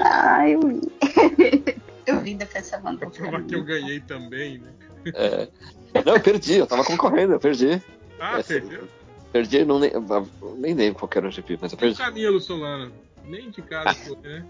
Ah, 0.02 0.48
eu 0.48 0.60
vi. 0.60 0.80
eu 2.06 2.20
vi 2.20 2.34
depois 2.34 2.66
você 2.66 2.76
mandou. 2.78 3.08
Pra 3.08 3.10
provar 3.10 3.42
que 3.44 3.54
eu 3.54 3.64
ganhei 3.64 4.00
também, 4.00 4.58
né? 4.58 4.70
É. 5.14 5.48
Não, 6.04 6.14
eu 6.14 6.20
perdi, 6.20 6.54
eu 6.58 6.66
tava 6.66 6.84
concorrendo, 6.84 7.32
eu 7.34 7.40
perdi. 7.40 7.80
Ah, 8.20 8.38
Essa- 8.38 8.54
perdeu. 8.54 8.88
Perdi, 9.32 9.64
não, 9.64 9.78
nem, 9.78 9.92
nem 10.56 10.74
lembro 10.74 10.98
qual 11.00 11.10
era 11.14 11.28
o 11.28 11.30
GP, 11.30 11.58
mas 11.60 11.72
eu 11.72 11.76
E 11.76 11.78
o 11.78 11.80
perdi. 11.80 11.98
Camilo 11.98 12.40
Solano? 12.40 12.92
Nem 13.24 13.50
de 13.50 13.60
casa 13.62 13.92
foi, 14.06 14.16
né? 14.22 14.44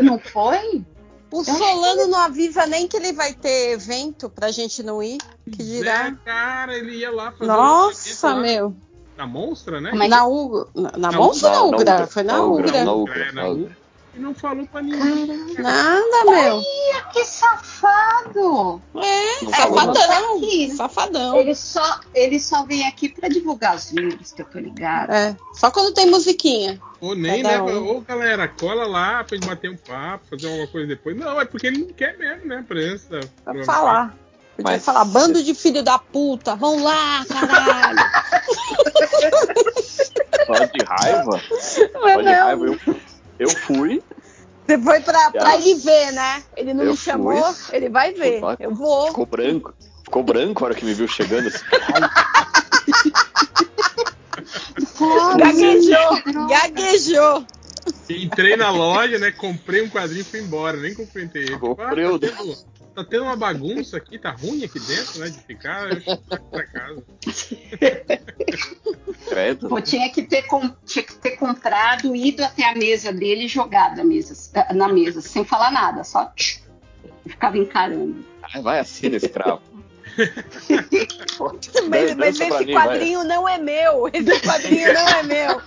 Não 0.00 0.18
foi? 0.18 0.82
O 1.30 1.44
Solano 1.44 2.06
não 2.06 2.18
avisa 2.18 2.66
nem 2.66 2.88
que 2.88 2.96
ele 2.96 3.12
vai 3.12 3.34
ter 3.34 3.72
evento 3.72 4.30
pra 4.30 4.50
gente 4.50 4.82
não 4.82 5.02
ir. 5.02 5.18
Que 5.44 5.60
É, 5.62 5.64
dirá? 5.64 6.12
cara, 6.24 6.76
ele 6.76 6.96
ia 6.96 7.10
lá 7.10 7.30
fazer 7.32 7.44
um 7.44 7.54
Nossa, 7.54 8.28
lá. 8.34 8.40
meu. 8.40 8.74
na 9.16 9.26
Monstra, 9.26 9.80
né? 9.80 9.90
É 9.92 10.08
Na 10.08 10.26
Ugra. 10.26 10.66
Na, 10.74 10.92
na 10.96 11.12
Não, 11.12 11.24
Monza 11.24 11.48
ou 11.60 11.72
na 11.72 11.78
na- 11.78 11.84
na 11.84 11.94
Ugra? 11.96 12.06
Foi 12.06 12.22
na 12.22 12.32
Na 12.34 12.42
Ugra, 12.44 12.66
Ugra. 12.68 12.84
na 12.84 12.90
É, 12.90 12.94
Ugra, 12.94 13.32
na 13.32 13.42
na 13.42 13.48
Ugra. 13.48 13.76
E 14.18 14.20
não 14.20 14.34
falou 14.34 14.66
pra 14.66 14.82
ninguém. 14.82 15.26
Nada, 15.58 16.24
meu. 16.24 16.56
Olha 16.56 17.04
que 17.12 17.24
safado! 17.24 18.82
É, 18.96 19.44
Não 19.44 19.52
falou 19.52 19.94
safadão. 19.94 20.76
Safadão. 20.76 21.36
Ele 21.36 21.54
só, 21.54 22.00
ele 22.12 22.40
só 22.40 22.64
vem 22.64 22.84
aqui 22.88 23.08
pra 23.08 23.28
divulgar 23.28 23.76
os 23.76 23.92
livros, 23.92 24.32
que 24.32 24.42
eu 24.42 24.46
tô 24.46 24.58
ligada. 24.58 25.14
É, 25.16 25.36
só 25.54 25.70
quando 25.70 25.94
tem 25.94 26.10
musiquinha. 26.10 26.80
Ou 27.00 27.14
nem, 27.14 27.44
Cada 27.44 27.62
né? 27.62 27.72
um. 27.74 27.96
Ô, 27.98 28.00
galera, 28.00 28.48
cola 28.48 28.86
lá 28.88 29.22
pra 29.22 29.36
gente 29.36 29.46
bater 29.46 29.70
um 29.70 29.76
papo, 29.76 30.24
fazer 30.28 30.48
alguma 30.48 30.66
coisa 30.66 30.88
depois. 30.88 31.16
Não, 31.16 31.40
é 31.40 31.44
porque 31.44 31.68
ele 31.68 31.78
não 31.78 31.92
quer 31.92 32.18
mesmo, 32.18 32.46
né? 32.46 32.64
Presença. 32.66 33.20
Pra 33.44 33.64
falar. 33.64 34.08
Podia 34.56 34.72
Mas- 34.72 34.84
falar, 34.84 35.04
bando 35.04 35.40
de 35.44 35.54
filho 35.54 35.84
da 35.84 35.96
puta, 36.00 36.56
vão 36.56 36.82
lá, 36.82 37.24
caralho. 37.28 37.98
Só 40.46 40.64
de 40.64 40.84
raiva. 40.84 41.40
Não 41.94 42.00
Só 42.00 42.08
é 42.08 42.16
de 42.16 42.22
não. 42.24 42.32
raiva. 42.32 42.66
Eu, 42.66 42.78
eu 43.38 43.50
fui. 43.50 44.02
Você 44.68 44.78
foi 44.78 45.00
pra, 45.00 45.30
pra 45.30 45.48
Ah. 45.48 45.56
ele 45.56 45.74
ver, 45.76 46.12
né? 46.12 46.42
Ele 46.54 46.74
não 46.74 46.84
Eu 46.84 46.90
me 46.90 46.96
chamou, 46.96 47.42
fui. 47.54 47.76
ele 47.76 47.88
vai 47.88 48.12
ver. 48.12 48.40
Eu 48.60 48.74
vou. 48.74 49.06
Ficou 49.08 49.24
branco. 49.24 49.74
Ficou 50.04 50.22
branco 50.22 50.62
a 50.62 50.66
hora 50.66 50.74
que 50.74 50.84
me 50.84 50.92
viu 50.92 51.08
chegando. 51.08 51.48
Assim. 51.48 51.64
Gaguejou, 55.38 56.46
gaguejou. 56.48 57.44
Entrei 58.10 58.56
na 58.56 58.70
loja, 58.70 59.18
né? 59.18 59.30
Comprei 59.30 59.82
um 59.82 59.88
quadrinho 59.88 60.20
e 60.20 60.24
fui 60.24 60.40
embora. 60.40 60.76
Nem 60.76 60.94
cumprimentei 60.94 61.42
ele. 61.44 61.58
Comprei 61.58 62.04
Ah, 62.04 62.12
o- 62.12 62.18
tendo, 62.18 62.56
tá 63.04 63.10
tendo 63.10 63.24
uma 63.24 63.36
bagunça 63.36 63.96
aqui, 63.96 64.18
tá 64.18 64.30
ruim 64.30 64.64
aqui 64.64 64.78
dentro, 64.80 65.20
né? 65.20 65.28
De 65.30 65.38
ficar. 65.38 65.90
Eu 65.90 66.00
fui 66.00 66.38
pra 66.50 66.64
casa. 66.66 67.02
Credo. 69.28 69.68
Pô, 69.68 69.80
tinha 69.80 70.10
que, 70.10 70.22
ter 70.22 70.42
com- 70.42 70.70
tinha 70.84 71.02
que 71.02 71.14
ter 71.14 71.32
comprado, 71.36 72.14
ido 72.14 72.42
até 72.44 72.64
a 72.68 72.74
mesa 72.74 73.12
dele 73.12 73.44
e 73.44 73.48
jogado 73.48 74.00
a 74.00 74.04
mesa, 74.04 74.34
na 74.74 74.88
mesa, 74.88 75.20
sem 75.20 75.44
falar 75.44 75.70
nada, 75.70 76.02
só 76.04 76.26
tch, 76.26 76.60
ficava 77.26 77.58
encarando. 77.58 78.24
Ai, 78.42 78.62
vai 78.62 78.78
assim, 78.78 79.08
escravo. 79.14 79.60
Mas, 81.88 82.16
mas 82.16 82.40
esse 82.40 82.64
mim, 82.64 82.72
vai. 82.72 82.88
quadrinho 82.88 83.22
não 83.24 83.48
é 83.48 83.56
meu. 83.58 84.08
Esse 84.12 84.40
quadrinho 84.40 84.92
não 84.92 85.08
é 85.08 85.22
meu. 85.22 85.62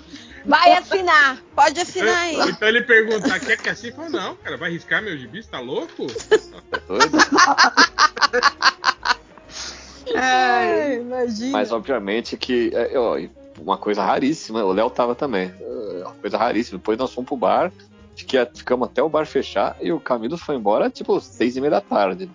Vai 0.46 0.74
assinar. 0.74 1.42
Pode 1.56 1.80
assinar 1.80 2.16
aí. 2.18 2.36
Ou 2.38 2.50
Então 2.50 2.68
ele 2.68 2.82
perguntar, 2.82 3.40
quer 3.40 3.58
que 3.58 3.70
assim? 3.70 3.92
Falou, 3.92 4.10
não, 4.10 4.36
cara, 4.36 4.58
vai 4.58 4.72
riscar 4.72 5.02
meu 5.02 5.18
gibi? 5.18 5.44
Tá 5.44 5.60
louco? 5.60 6.08
Tá 6.72 6.80
doido? 6.88 7.18
Ai, 10.16 10.96
imagina. 11.00 11.52
Mas 11.52 11.72
obviamente 11.72 12.36
que 12.38 12.72
é, 12.74 12.98
ó, 12.98 13.18
uma 13.60 13.78
coisa 13.78 14.04
raríssima, 14.04 14.64
o 14.64 14.72
Léo 14.74 14.90
tava 14.90 15.16
também. 15.16 15.54
é, 15.60 16.04
Uma 16.04 16.16
coisa 16.16 16.38
raríssima. 16.38 16.78
Depois 16.80 16.98
nós 16.98 17.14
fomos 17.14 17.28
pro 17.28 17.38
bar, 17.38 17.72
que 18.16 18.38
é, 18.38 18.46
ficamos 18.46 18.88
até 18.88 19.02
o 19.02 19.10
bar 19.10 19.26
fechar 19.26 19.76
e 19.82 19.92
o 19.92 20.00
Camilo 20.00 20.38
foi 20.38 20.56
embora 20.56 20.90
tipo 20.90 21.20
seis 21.22 21.56
e 21.56 21.62
meia 21.62 21.72
da 21.72 21.82
tarde. 21.82 22.30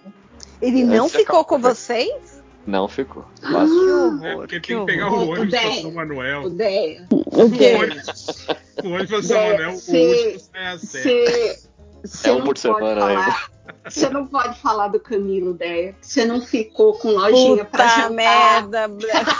Ele 0.60 0.84
não 0.84 1.06
Essa 1.06 1.18
ficou 1.18 1.44
com 1.44 1.56
acabou. 1.56 1.74
vocês? 1.74 2.35
Não 2.66 2.88
ficou. 2.88 3.24
Que 3.40 3.52
Vazou. 3.52 3.88
É, 4.24 4.30
horror. 4.32 4.36
porque 4.40 4.60
que 4.60 4.68
tem 4.74 4.80
que 4.80 4.86
pegar 4.92 5.06
horror. 5.06 5.18
o 5.26 5.30
ônibus 5.30 5.50
pra 5.50 5.62
Ideia. 5.62 5.82
São 5.82 5.92
Manuel. 5.92 6.42
O 6.42 7.44
O 7.44 7.50
quê? 7.50 7.74
ônibus, 7.74 8.46
o 8.84 8.88
ônibus 8.88 9.06
pra 9.08 9.22
São. 9.22 9.48
Manuel, 9.50 9.70
o 9.70 9.76
sai 9.76 10.36
às 10.66 10.80
sete. 10.82 11.66
Você 12.04 12.28
É 12.28 12.32
um 12.32 12.34
não 12.38 12.40
por 12.44 12.46
pode 12.48 12.60
semana, 12.60 13.00
falar. 13.00 13.50
Você 13.88 14.08
não 14.08 14.26
pode 14.26 14.60
falar 14.60 14.88
do 14.88 14.98
Camilo, 15.00 15.52
Deia. 15.54 15.94
Você 16.00 16.24
não 16.24 16.40
ficou 16.40 16.94
com 16.98 17.10
lojinha 17.10 17.64
pra 17.64 17.84
Puta 17.84 17.96
jantar. 17.96 18.10
merda. 18.10 18.88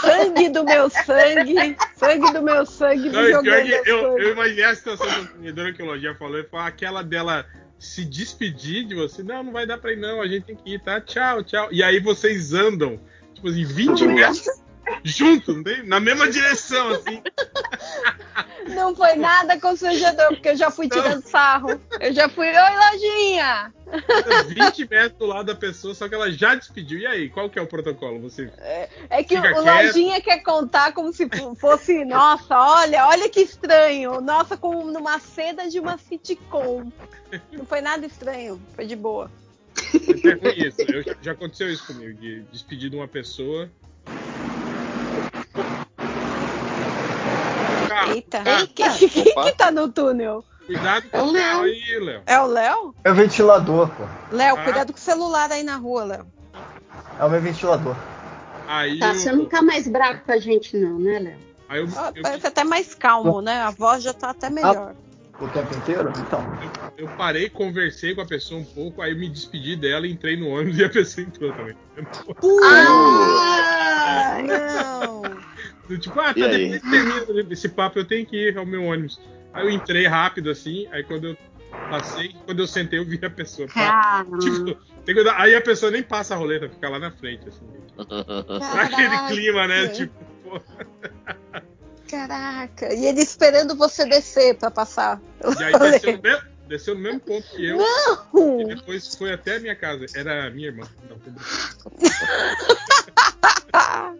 Sangue 0.01 0.49
do 0.49 0.63
meu 0.65 0.89
sangue. 0.89 1.75
Sangue 1.95 2.33
do 2.33 2.41
meu 2.41 2.65
sangue. 2.65 3.09
Não, 3.09 3.41
que 3.41 3.49
eu, 3.89 3.99
coisas. 4.01 4.27
eu 4.27 4.31
imaginei 4.33 4.63
a 4.65 4.75
situação 4.75 5.05
que 5.07 5.13
a 5.13 5.19
vendedora 5.37 5.73
que 5.73 5.81
o 5.81 5.85
Lojinha 5.85 6.15
falou, 6.15 6.43
foi 6.49 6.59
aquela 6.59 7.01
dela 7.03 7.45
se 7.79 8.03
despedir 8.03 8.85
de 8.85 8.95
você. 8.95 9.23
Não, 9.23 9.43
não 9.43 9.53
vai 9.53 9.65
dar 9.65 9.77
pra 9.77 9.93
ir 9.93 9.97
não, 9.97 10.21
a 10.21 10.27
gente 10.27 10.43
tem 10.45 10.55
que 10.55 10.73
ir, 10.73 10.81
tá? 10.81 10.99
Tchau, 10.99 11.43
tchau. 11.43 11.67
E 11.71 11.81
aí 11.81 11.99
vocês 11.99 12.53
andam, 12.53 12.99
tipo 13.37 13.47
assim, 13.49 13.63
20 13.63 14.07
metros 14.07 14.47
juntos, 15.03 15.55
não 15.55 15.63
tem? 15.63 15.83
na 15.83 15.99
mesma 15.99 16.29
direção, 16.29 16.89
assim. 16.89 17.21
Não 18.73 18.95
foi 18.95 19.15
nada 19.15 19.59
constrangedor, 19.59 20.27
porque 20.29 20.49
eu 20.49 20.55
já 20.55 20.69
fui 20.69 20.89
tirando 20.89 21.23
sarro. 21.23 21.79
Eu 21.99 22.13
já 22.13 22.27
fui, 22.27 22.47
oi, 22.47 22.53
lojinha. 22.55 23.73
20 24.47 24.89
metros 24.89 25.19
do 25.19 25.25
lado 25.25 25.45
da 25.45 25.55
pessoa, 25.55 25.93
só 25.93 26.07
que 26.07 26.15
ela 26.15 26.31
já 26.31 26.55
despediu. 26.55 26.99
E 26.99 27.07
aí, 27.07 27.29
qual 27.29 27.49
que 27.49 27.57
é 27.57 27.61
o 27.61 27.67
protocolo? 27.67 28.19
Você 28.21 28.51
É 29.09 29.23
que 29.23 29.35
Fica 29.35 29.59
o 29.59 29.63
quieto. 29.63 29.85
lojinha 29.85 30.21
quer 30.21 30.39
contar 30.39 30.93
como 30.93 31.13
se 31.13 31.27
fosse, 31.59 32.03
nossa, 32.03 32.57
olha, 32.57 33.07
olha 33.07 33.29
que 33.29 33.41
estranho. 33.41 34.19
Nossa, 34.19 34.57
como 34.57 34.91
numa 34.91 35.19
seda 35.19 35.69
de 35.69 35.79
uma 35.79 35.97
sitcom. 35.97 36.91
Não 37.51 37.65
foi 37.65 37.81
nada 37.81 38.05
estranho, 38.05 38.61
foi 38.75 38.85
de 38.85 38.95
boa. 38.95 39.31
Isso. 40.57 40.81
Eu, 40.81 41.15
já 41.21 41.31
aconteceu 41.31 41.69
isso 41.71 41.85
comigo, 41.87 42.13
de 42.19 42.41
despedir 42.51 42.89
de 42.89 42.95
uma 42.95 43.07
pessoa. 43.07 43.69
Eita. 48.09 48.43
carro, 48.43 48.67
Quem, 48.75 49.09
que 49.09 49.51
tá 49.57 49.71
no 49.71 49.89
túnel? 49.89 50.43
Cuidado 50.65 51.09
com 51.09 51.17
É 51.17 51.21
o 51.23 51.31
Léo. 51.31 51.61
aí, 51.61 51.99
Léo. 51.99 52.21
É 52.25 52.39
o 52.39 52.45
Léo? 52.45 52.95
É 53.03 53.11
o 53.11 53.15
ventilador, 53.15 53.89
pô. 53.89 54.03
Léo, 54.35 54.57
Ah. 54.57 54.63
cuidado 54.63 54.91
com 54.91 54.97
o 54.99 55.01
celular 55.01 55.51
aí 55.51 55.63
na 55.63 55.77
rua, 55.77 56.03
Léo. 56.03 56.25
É 57.19 57.23
o 57.23 57.29
meu 57.29 57.41
ventilador. 57.41 57.95
Aí, 58.67 58.99
Tá, 58.99 59.09
eu, 59.09 59.15
você 59.15 59.31
não 59.31 59.45
tá 59.45 59.61
mais 59.61 59.87
bravo 59.87 60.21
com 60.25 60.31
a 60.31 60.37
gente, 60.37 60.75
não, 60.77 60.99
né, 60.99 61.19
Léo? 61.19 61.37
aí 61.69 61.79
eu, 61.79 61.87
eu- 62.15 62.21
Parece 62.21 62.47
até 62.47 62.63
mais 62.65 62.93
calmo, 62.93 63.41
né? 63.41 63.61
A 63.61 63.71
voz 63.71 64.03
já 64.03 64.13
tá 64.13 64.31
até 64.31 64.49
melhor. 64.49 64.93
O 65.39 65.47
tempo 65.47 65.75
inteiro? 65.75 66.11
Então. 66.17 66.51
eu 66.97 67.07
parei, 67.09 67.47
conversei 67.49 68.15
com 68.15 68.21
a 68.21 68.25
pessoa 68.25 68.59
um 68.59 68.65
pouco, 68.65 69.01
aí 69.01 69.11
eu 69.11 69.17
me 69.19 69.29
despedi 69.29 69.75
dela, 69.75 70.07
entrei 70.07 70.35
no 70.35 70.47
ônibus 70.49 70.79
e 70.79 70.83
a 70.83 70.89
pessoa 70.89 71.27
entrou 71.27 71.53
também. 71.53 71.75
Ah, 72.63 74.37
não. 74.41 75.21
Tipo, 75.99 76.19
ah, 76.19 76.33
E 76.35 76.41
tá, 76.41 76.47
aí? 76.47 76.71
depois 76.71 76.91
termina 76.91 77.53
esse 77.53 77.69
papo, 77.69 77.99
eu 77.99 78.05
tenho 78.05 78.25
que 78.25 78.49
ir 78.49 78.57
ao 78.57 78.65
meu 78.65 78.83
ônibus. 78.83 79.21
Aí 79.53 79.65
eu 79.65 79.69
entrei 79.69 80.07
rápido 80.07 80.49
assim, 80.49 80.87
aí 80.91 81.03
quando 81.03 81.27
eu 81.29 81.37
passei, 81.89 82.35
quando 82.45 82.59
eu 82.59 82.67
sentei, 82.67 82.99
eu 82.99 83.05
vi 83.05 83.19
a 83.23 83.29
pessoa. 83.29 83.67
Cara, 83.67 84.25
Tipo, 84.39 84.77
aí 85.35 85.55
a 85.55 85.61
pessoa 85.61 85.91
nem 85.91 86.01
passa 86.03 86.33
a 86.33 86.37
roleta, 86.37 86.67
fica 86.67 86.89
lá 86.89 86.97
na 86.99 87.11
frente, 87.11 87.47
assim. 87.47 87.65
Aquele 88.79 89.27
clima, 89.27 89.67
né? 89.67 89.87
Tipo, 89.89 90.13
pô. 90.43 90.61
Caraca. 92.09 92.93
E 92.93 93.05
ele 93.05 93.21
esperando 93.21 93.75
você 93.75 94.05
descer 94.05 94.55
pra 94.55 94.71
passar. 94.71 95.21
E 95.59 95.63
aí 95.63 95.73
desceu 95.91 96.13
no, 96.13 96.21
mesmo, 96.21 96.43
desceu 96.67 96.95
no 96.95 97.01
mesmo 97.01 97.19
ponto 97.19 97.47
que 97.49 97.65
eu. 97.65 97.77
E 97.77 97.79
Não. 98.33 98.67
depois 98.67 99.15
foi 99.15 99.33
até 99.33 99.57
a 99.57 99.59
minha 99.59 99.75
casa. 99.75 100.05
Era 100.15 100.47
a 100.47 100.49
minha 100.49 100.67
irmã. 100.67 100.87
Não. 101.09 101.17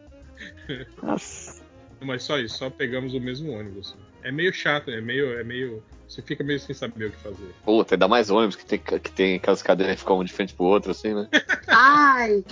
Nossa. 1.01 1.61
Mas 1.99 2.23
só 2.23 2.37
isso, 2.37 2.57
só 2.57 2.69
pegamos 2.69 3.13
o 3.13 3.19
mesmo 3.19 3.51
ônibus. 3.51 3.95
É 4.23 4.31
meio 4.31 4.53
chato, 4.53 4.91
é 4.91 5.01
meio, 5.01 5.39
é 5.39 5.43
meio. 5.43 5.83
Você 6.07 6.21
fica 6.21 6.43
meio 6.43 6.59
sem 6.59 6.75
saber 6.75 7.05
o 7.05 7.11
que 7.11 7.17
fazer. 7.17 7.53
Puta, 7.65 7.95
ainda 7.95 8.07
mais 8.07 8.29
ônibus 8.29 8.55
que 8.55 8.65
tem, 8.65 8.79
que 8.79 9.11
tem 9.11 9.35
aquelas 9.35 9.61
cadeiras 9.61 9.95
que 9.95 10.01
ficam 10.01 10.19
um 10.19 10.23
de 10.23 10.31
frente 10.31 10.53
pro 10.53 10.65
outro, 10.65 10.91
assim, 10.91 11.13
né? 11.13 11.27
ai. 11.67 12.43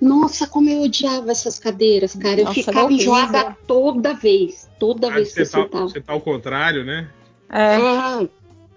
Nossa, 0.00 0.46
como 0.46 0.68
eu 0.70 0.82
odiava 0.82 1.30
essas 1.30 1.58
cadeiras, 1.58 2.14
cara. 2.14 2.40
Eu 2.40 2.44
Nossa, 2.44 2.54
ficava 2.62 2.92
enjoada 2.92 3.56
toda 3.66 4.14
vez. 4.14 4.68
Toda 4.78 5.08
Ah, 5.08 5.14
vez 5.14 5.32
que 5.34 5.40
eu 5.40 5.46
você, 5.46 5.52
tá, 5.56 5.62
sentava. 5.62 5.88
você 5.88 6.00
tá 6.00 6.12
ao 6.12 6.20
contrário, 6.20 6.84
né? 6.84 7.08
É. 7.50 7.74
É. 8.22 8.28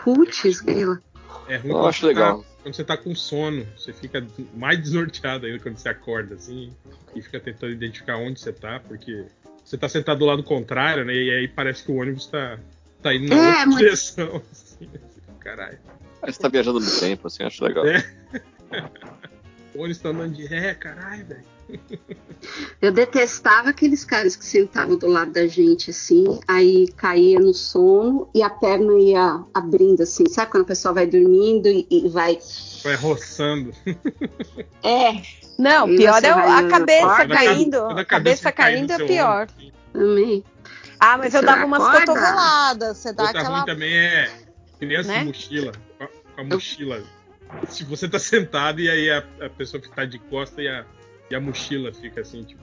Putz, 0.03 0.59
grila. 0.61 1.01
É 1.47 1.57
ruim 1.57 1.69
Eu 1.71 1.75
quando 1.75 1.87
acho 1.89 1.99
você 2.01 2.05
legal. 2.07 2.39
Tá, 2.39 2.45
quando 2.63 2.75
você 2.75 2.83
tá 2.83 2.97
com 2.97 3.15
sono, 3.15 3.65
você 3.77 3.93
fica 3.93 4.25
mais 4.55 4.79
desnorteado 4.79 5.45
ainda 5.45 5.59
quando 5.59 5.77
você 5.77 5.89
acorda, 5.89 6.35
assim, 6.35 6.71
e 7.15 7.21
fica 7.21 7.39
tentando 7.39 7.71
identificar 7.73 8.17
onde 8.17 8.39
você 8.39 8.51
tá, 8.51 8.79
porque 8.85 9.25
você 9.63 9.77
tá 9.77 9.87
sentado 9.87 10.19
do 10.19 10.25
lado 10.25 10.43
contrário, 10.43 11.05
né? 11.05 11.13
E 11.13 11.31
aí 11.31 11.47
parece 11.47 11.83
que 11.83 11.91
o 11.91 11.95
ônibus 12.01 12.27
tá, 12.27 12.57
tá 13.01 13.13
indo 13.13 13.29
na 13.29 13.35
É, 13.35 13.47
outra 13.49 13.65
mas- 13.67 13.77
direção. 13.77 14.41
Assim, 14.51 14.89
caralho. 15.39 15.79
Aí 16.21 16.33
você 16.33 16.39
tá 16.39 16.47
viajando 16.49 16.79
no 16.79 16.99
tempo, 16.99 17.27
assim, 17.27 17.43
acho 17.43 17.63
legal. 17.63 17.85
É. 17.85 18.03
O 19.77 19.81
ônibus 19.81 19.99
tá 19.99 20.09
andando 20.09 20.33
de 20.33 20.45
ré, 20.45 20.73
caralho, 20.73 21.25
velho. 21.25 21.43
Eu 22.81 22.91
detestava 22.91 23.69
aqueles 23.69 24.03
caras 24.05 24.35
que 24.35 24.45
sentavam 24.45 24.97
do 24.97 25.07
lado 25.07 25.31
da 25.33 25.45
gente, 25.47 25.91
assim, 25.91 26.39
aí 26.47 26.87
caía 26.95 27.39
no 27.39 27.53
sono 27.53 28.29
e 28.33 28.41
a 28.41 28.49
perna 28.49 28.97
ia 28.99 29.43
abrindo, 29.53 30.01
assim. 30.01 30.23
Sabe 30.29 30.49
quando 30.51 30.63
a 30.63 30.67
pessoa 30.67 30.93
vai 30.93 31.05
dormindo 31.05 31.67
e, 31.67 31.85
e 31.91 32.07
vai. 32.09 32.39
Vai 32.83 32.95
roçando. 32.95 33.71
É, 34.83 35.21
Não, 35.59 35.89
E 35.89 35.97
pior 35.97 36.23
é 36.23 36.29
a 36.29 36.67
cabeça 36.67 37.27
caindo. 37.27 37.85
A 37.85 38.05
cabeça 38.05 38.51
caindo 38.51 38.91
é 38.93 39.05
pior. 39.05 39.43
ombro, 39.43 39.53
assim. 39.57 39.71
também. 39.93 40.43
Ah, 40.99 41.17
mas 41.17 41.33
eu 41.33 41.41
Você 41.41 41.45
dava 41.45 41.65
umas 41.65 41.81
acorda? 41.83 41.99
cotoveladas. 42.07 42.97
Você 42.97 43.13
dá 43.13 43.23
Outra 43.25 43.41
aquela. 43.41 43.57
ruim 43.57 43.65
também 43.67 43.95
é 43.97 44.31
criança 44.79 45.09
Né? 45.09 45.23
mochila. 45.23 45.71
Com 45.97 46.03
a, 46.03 46.07
com 46.07 46.41
a 46.41 46.43
mochila. 46.45 47.03
Se 47.69 47.83
você 47.83 48.07
tá 48.07 48.19
sentado 48.19 48.79
e 48.81 48.89
aí 48.89 49.09
a, 49.09 49.23
a 49.41 49.49
pessoa 49.49 49.81
tá 49.95 50.05
de 50.05 50.19
costa 50.19 50.61
e 50.61 50.67
a, 50.67 50.85
e 51.29 51.35
a 51.35 51.39
mochila 51.39 51.93
fica 51.93 52.21
assim, 52.21 52.43
tipo, 52.43 52.61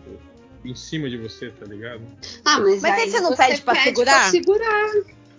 em 0.65 0.75
cima 0.75 1.09
de 1.11 1.17
você, 1.17 1.51
tá 1.51 1.67
ligado? 1.67 2.03
Ah, 2.45 2.59
mas, 2.61 2.83
Mas 2.83 2.95
aí 2.99 3.11
você 3.11 3.21
não 3.21 3.35
pede 3.35 3.63
pra 3.63 3.75
pede 3.75 3.85
segurar? 3.87 4.21
Pra 4.21 4.31
segurar. 4.31 4.91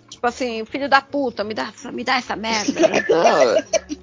Tipo 0.09 0.27
assim, 0.27 0.65
filho 0.65 0.87
da 0.87 1.01
puta, 1.01 1.43
me 1.43 1.53
dá, 1.53 1.69
essa- 1.75 1.91
me 1.91 2.03
dá 2.03 2.17
essa 2.17 2.35
merda. 2.35 2.71
Não, 3.09 3.57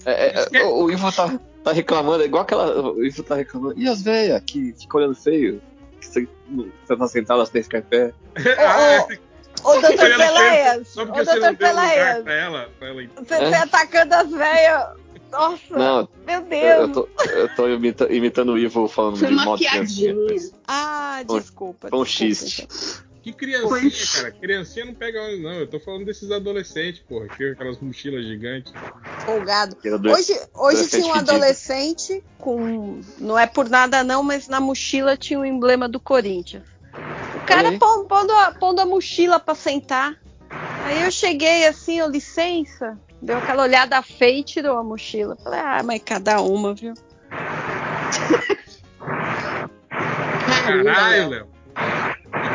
é- 0.04 0.46
é- 0.52 0.64
o, 0.64 0.84
o 0.84 0.90
Ivo 0.90 1.10
tá, 1.12 1.38
tá 1.64 1.72
reclamando, 1.72 2.22
é 2.22 2.26
igual 2.26 2.42
aquela. 2.42 2.92
O 2.92 3.04
Ivo 3.04 3.22
tá 3.22 3.36
reclamando. 3.36 3.80
E 3.80 3.88
as 3.88 4.02
velhas 4.02 4.42
que 4.44 4.74
ficam 4.78 5.00
olhando 5.00 5.14
feio? 5.14 5.62
Que 6.00 6.06
Você, 6.06 6.28
você 6.84 6.96
tá 6.96 7.08
sentado, 7.08 7.36
elas 7.38 7.50
têm 7.50 7.62
café. 7.62 8.12
Ah, 8.58 9.06
Ô, 9.64 9.72
doutor 9.80 9.96
Peleias, 9.96 10.88
Só 10.88 11.02
ô, 11.02 11.06
porque 11.06 11.24
você 11.24 11.38
doutor 11.38 11.56
Peleias, 11.56 12.22
pra 12.24 12.34
ela, 12.34 12.70
pra 12.78 12.88
ela 12.88 13.02
você 13.16 13.50
tá 13.50 13.62
atacando 13.62 14.14
as 14.14 14.30
velhas. 14.30 14.88
Nossa, 15.32 15.62
Não, 15.70 16.08
meu 16.26 16.40
eu, 16.40 16.46
Deus. 16.46 16.78
eu 16.80 16.92
tô, 16.92 17.08
eu 17.30 17.54
tô 17.56 17.68
imita- 17.68 18.12
imitando 18.12 18.52
o 18.52 18.58
Ivo 18.58 18.86
falando 18.86 19.16
Foi 19.16 19.28
de 19.28 19.34
uma 19.34 19.44
modo 19.46 19.58
piadinha. 19.58 20.14
Ah, 20.68 21.22
Foi- 21.26 21.40
desculpa. 21.40 21.88
Foi 21.88 21.98
um 21.98 22.04
desculpa, 22.04 22.34
xiste. 22.34 22.68
Que 23.22 23.32
criancinha, 23.32 23.90
cara. 24.22 24.32
Criancinha 24.32 24.84
não 24.84 24.94
pega 24.94 25.22
ônibus, 25.22 25.42
não. 25.44 25.52
Eu 25.52 25.66
tô 25.68 25.78
falando 25.78 26.04
desses 26.04 26.30
adolescentes, 26.32 27.00
porra. 27.08 27.28
Que 27.28 27.50
aquelas 27.50 27.78
mochilas 27.78 28.24
gigantes. 28.26 28.72
Folgado. 29.24 29.76
Hoje, 30.12 30.38
hoje 30.52 30.88
tinha 30.88 31.06
um 31.06 31.14
adolescente 31.14 32.22
com. 32.36 33.00
Não 33.18 33.38
é 33.38 33.46
por 33.46 33.68
nada 33.68 34.02
não, 34.02 34.24
mas 34.24 34.48
na 34.48 34.60
mochila 34.60 35.16
tinha 35.16 35.38
o 35.38 35.46
emblema 35.46 35.88
do 35.88 36.00
Corinthians. 36.00 36.64
O 37.36 37.46
cara 37.46 37.78
pondo 37.78 38.32
a, 38.32 38.50
pondo 38.52 38.80
a 38.80 38.84
mochila 38.84 39.38
pra 39.38 39.54
sentar. 39.54 40.20
Aí 40.84 41.04
eu 41.04 41.10
cheguei 41.12 41.66
assim, 41.66 42.00
eu 42.00 42.10
licença. 42.10 42.98
Deu 43.22 43.38
aquela 43.38 43.62
olhada 43.62 44.02
feia 44.02 44.40
e 44.40 44.44
tirou 44.44 44.76
a 44.76 44.82
mochila. 44.82 45.36
Falei, 45.36 45.60
ah, 45.60 45.80
mas 45.84 46.02
cada 46.04 46.40
uma, 46.40 46.74
viu? 46.74 46.94
Caralho, 50.66 51.28
Léo. 51.28 51.46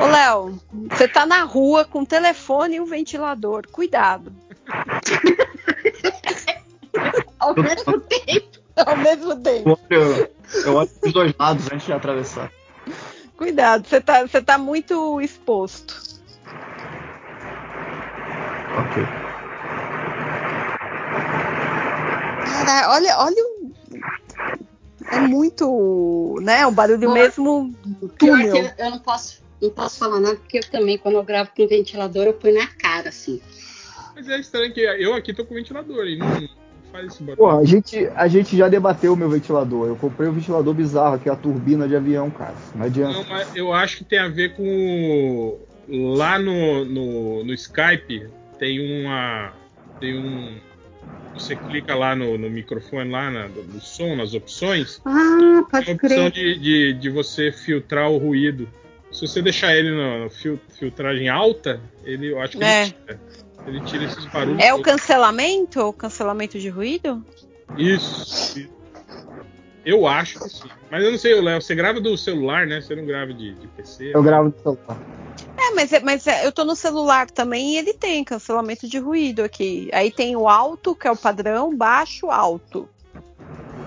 Ô, 0.01 0.07
Léo, 0.07 0.59
você 0.89 1.07
tá 1.07 1.25
na 1.25 1.43
rua 1.43 1.85
com 1.85 2.01
o 2.01 2.05
telefone 2.05 2.75
e 2.75 2.81
um 2.81 2.85
ventilador. 2.85 3.65
Cuidado. 3.71 4.33
Ao 7.39 7.55
mesmo 7.55 7.99
tempo. 8.01 8.59
Ao 8.75 8.97
mesmo 8.97 9.37
tempo. 9.37 9.79
Eu, 9.89 10.29
eu 10.65 10.75
olho 10.75 10.89
pros 10.99 11.13
dois 11.13 11.33
lados 11.39 11.71
antes 11.71 11.85
de 11.85 11.93
atravessar. 11.93 12.51
Cuidado, 13.37 13.87
você 13.87 14.01
tá, 14.01 14.21
você 14.21 14.41
tá 14.41 14.57
muito 14.57 15.21
exposto. 15.21 15.95
Ok. 18.77 19.26
Cara, 22.67 22.91
olha, 22.91 23.17
olha 23.19 23.35
o. 23.37 23.71
É 25.09 25.19
muito, 25.21 26.37
né? 26.41 26.67
O 26.67 26.71
barulho 26.71 27.07
Bom, 27.07 27.13
mesmo 27.13 27.73
Pior 28.19 28.37
túnel. 28.37 28.73
que 28.75 28.81
eu 28.81 28.91
não 28.91 28.99
posso, 28.99 29.41
não 29.61 29.69
posso 29.69 29.97
falar 29.97 30.19
nada, 30.19 30.35
porque 30.35 30.57
eu 30.57 30.69
também, 30.69 30.97
quando 30.97 31.15
eu 31.15 31.23
gravo 31.23 31.49
com 31.55 31.65
ventilador, 31.65 32.25
eu 32.25 32.33
ponho 32.33 32.55
na 32.55 32.67
cara, 32.67 33.07
assim. 33.07 33.41
Mas 34.13 34.27
é 34.27 34.37
estranho 34.37 34.73
que 34.73 34.81
eu 34.81 35.13
aqui 35.13 35.33
tô 35.33 35.45
com 35.45 35.55
ventilador 35.55 36.05
e 36.07 36.17
não, 36.17 36.27
faz 36.91 37.05
esse 37.05 37.23
barulho. 37.23 37.37
Pô, 37.37 37.49
a 37.49 37.63
gente, 37.63 38.05
a 38.13 38.27
gente 38.27 38.57
já 38.57 38.67
debateu 38.67 39.13
o 39.13 39.15
meu 39.15 39.29
ventilador. 39.29 39.87
Eu 39.87 39.95
comprei 39.95 40.27
um 40.27 40.33
ventilador 40.33 40.73
bizarro, 40.73 41.19
que 41.19 41.29
é 41.29 41.31
a 41.31 41.37
turbina 41.37 41.87
de 41.87 41.95
avião, 41.95 42.29
cara. 42.29 42.55
Não 42.75 42.85
adianta. 42.85 43.13
Não, 43.13 43.23
mas 43.29 43.55
eu 43.55 43.71
acho 43.71 43.99
que 43.99 44.03
tem 44.03 44.19
a 44.19 44.27
ver 44.27 44.55
com. 44.57 45.57
Lá 45.87 46.37
no, 46.37 46.83
no, 46.83 47.45
no 47.45 47.53
Skype 47.53 48.27
tem 48.59 49.05
uma. 49.05 49.53
Tem 50.01 50.19
um. 50.19 50.66
Você 51.33 51.55
clica 51.55 51.93
lá 51.95 52.15
no, 52.15 52.37
no 52.37 52.49
microfone, 52.49 53.11
lá 53.11 53.29
na, 53.29 53.47
no 53.47 53.79
som, 53.79 54.15
nas 54.15 54.33
opções. 54.33 54.99
Ah, 55.05 55.37
Tem 55.39 55.63
pode 55.65 55.91
a 55.91 55.93
opção 55.93 55.97
crer. 55.97 56.31
de, 56.31 56.59
de, 56.59 56.93
de 56.93 57.09
você 57.09 57.51
filtrar 57.51 58.09
o 58.09 58.17
ruído. 58.17 58.67
Se 59.11 59.21
você 59.27 59.41
deixar 59.41 59.75
ele 59.75 59.91
na 59.91 60.29
fil- 60.29 60.59
filtragem 60.69 61.29
alta, 61.29 61.79
ele, 62.03 62.31
eu 62.31 62.41
acho 62.41 62.57
que 62.57 62.63
É. 62.63 62.83
ele, 62.83 62.91
tira, 62.91 63.21
ele 63.67 63.81
tira 63.81 64.03
esses 64.05 64.25
barulhos. 64.25 64.63
É 64.63 64.73
o 64.73 64.81
cancelamento? 64.81 65.81
O 65.81 65.93
cancelamento 65.93 66.59
de 66.59 66.69
ruído? 66.69 67.23
Isso. 67.77 68.67
Eu 69.87 70.05
acho 70.05 70.37
que 70.37 70.49
sim. 70.49 70.67
Mas 70.91 71.01
eu 71.01 71.11
não 71.11 71.17
sei, 71.17 71.39
Léo, 71.39 71.61
você 71.61 71.73
grava 71.73 72.01
do 72.01 72.17
celular, 72.17 72.67
né? 72.67 72.81
Você 72.81 72.93
não 72.93 73.05
grava 73.05 73.33
de, 73.33 73.53
de 73.53 73.67
PC. 73.67 74.11
Eu 74.13 74.21
gravo 74.21 74.49
no 74.49 74.61
celular. 74.61 75.01
É, 75.57 75.73
mas, 75.73 75.93
é- 75.93 75.99
mas 76.01 76.27
é, 76.27 76.45
eu 76.45 76.51
tô 76.51 76.65
no 76.65 76.75
celular 76.75 77.31
também 77.31 77.73
e 77.73 77.77
ele 77.77 77.93
tem 77.93 78.21
cancelamento 78.23 78.85
de 78.85 78.99
ruído 78.99 79.43
aqui. 79.43 79.89
Aí 79.93 80.11
tem 80.11 80.35
o 80.35 80.49
alto, 80.49 80.93
que 80.93 81.07
é 81.07 81.11
o 81.11 81.15
padrão, 81.15 81.73
baixo, 81.75 82.29
alto. 82.29 82.89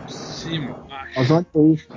Cima, 0.08 0.72
baixo. 0.88 1.12
Mas 1.16 1.30
onde 1.30 1.46
é 1.54 1.74
isso? 1.74 1.88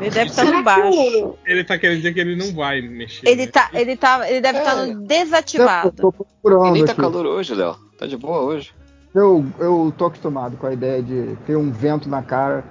Ele 0.00 0.10
deve 0.10 0.30
estar 0.30 0.44
Será 0.44 0.58
no 0.58 0.64
baixo. 0.64 0.90
que 0.90 1.16
o- 1.18 1.38
Ele 1.44 1.64
tá 1.64 1.78
querendo 1.78 1.96
dizer 1.98 2.14
que 2.14 2.20
ele 2.20 2.36
não 2.36 2.54
vai 2.54 2.80
mexer. 2.80 3.28
Ele, 3.28 3.46
né? 3.46 3.52
tá, 3.52 3.70
ele, 3.72 3.96
tá, 3.96 4.30
ele 4.30 4.40
deve 4.40 4.58
estar 4.58 4.72
É. 4.72 4.86
no 4.86 4.92
Eu 5.02 5.06
desativado. 5.06 5.90
tô 5.92 6.12
procurando 6.12 6.68
E 6.68 6.72
nem 6.72 6.84
tá 6.84 6.92
aqui. 6.92 7.00
calor 7.00 7.26
hoje, 7.26 7.54
Léo. 7.54 7.76
Tá 7.98 8.06
de 8.06 8.16
boa 8.16 8.40
hoje. 8.40 8.72
Eu, 9.14 9.44
eu 9.58 9.92
tô 9.96 10.06
acostumado 10.06 10.56
com 10.56 10.66
a 10.66 10.72
ideia 10.72 11.02
de 11.02 11.36
ter 11.46 11.56
um 11.56 11.70
vento 11.70 12.08
na 12.08 12.22
cara 12.22 12.64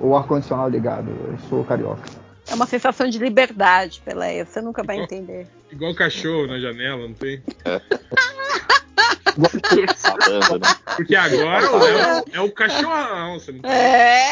ou 0.00 0.16
ar-condicionado 0.16 0.70
ligado. 0.70 1.10
Eu 1.10 1.36
sou 1.48 1.64
carioca. 1.64 2.02
É 2.46 2.54
uma 2.54 2.66
sensação 2.66 3.08
de 3.08 3.18
liberdade, 3.18 4.00
Peleia. 4.04 4.46
Você 4.46 4.60
nunca 4.60 4.82
vai 4.82 4.98
entender. 4.98 5.48
Igual 5.70 5.94
cachorro 5.94 6.46
na 6.46 6.58
janela, 6.58 7.06
não 7.06 7.14
tem? 7.14 7.42
Falando, 9.98 10.60
né? 10.60 10.74
Porque 10.96 11.14
agora 11.14 11.70
o 11.70 11.78
Léo 11.78 12.24
é 12.32 12.40
o 12.40 12.52
cachorrão. 12.52 13.38
Você 13.38 13.52
não. 13.52 13.68
É, 13.68 14.30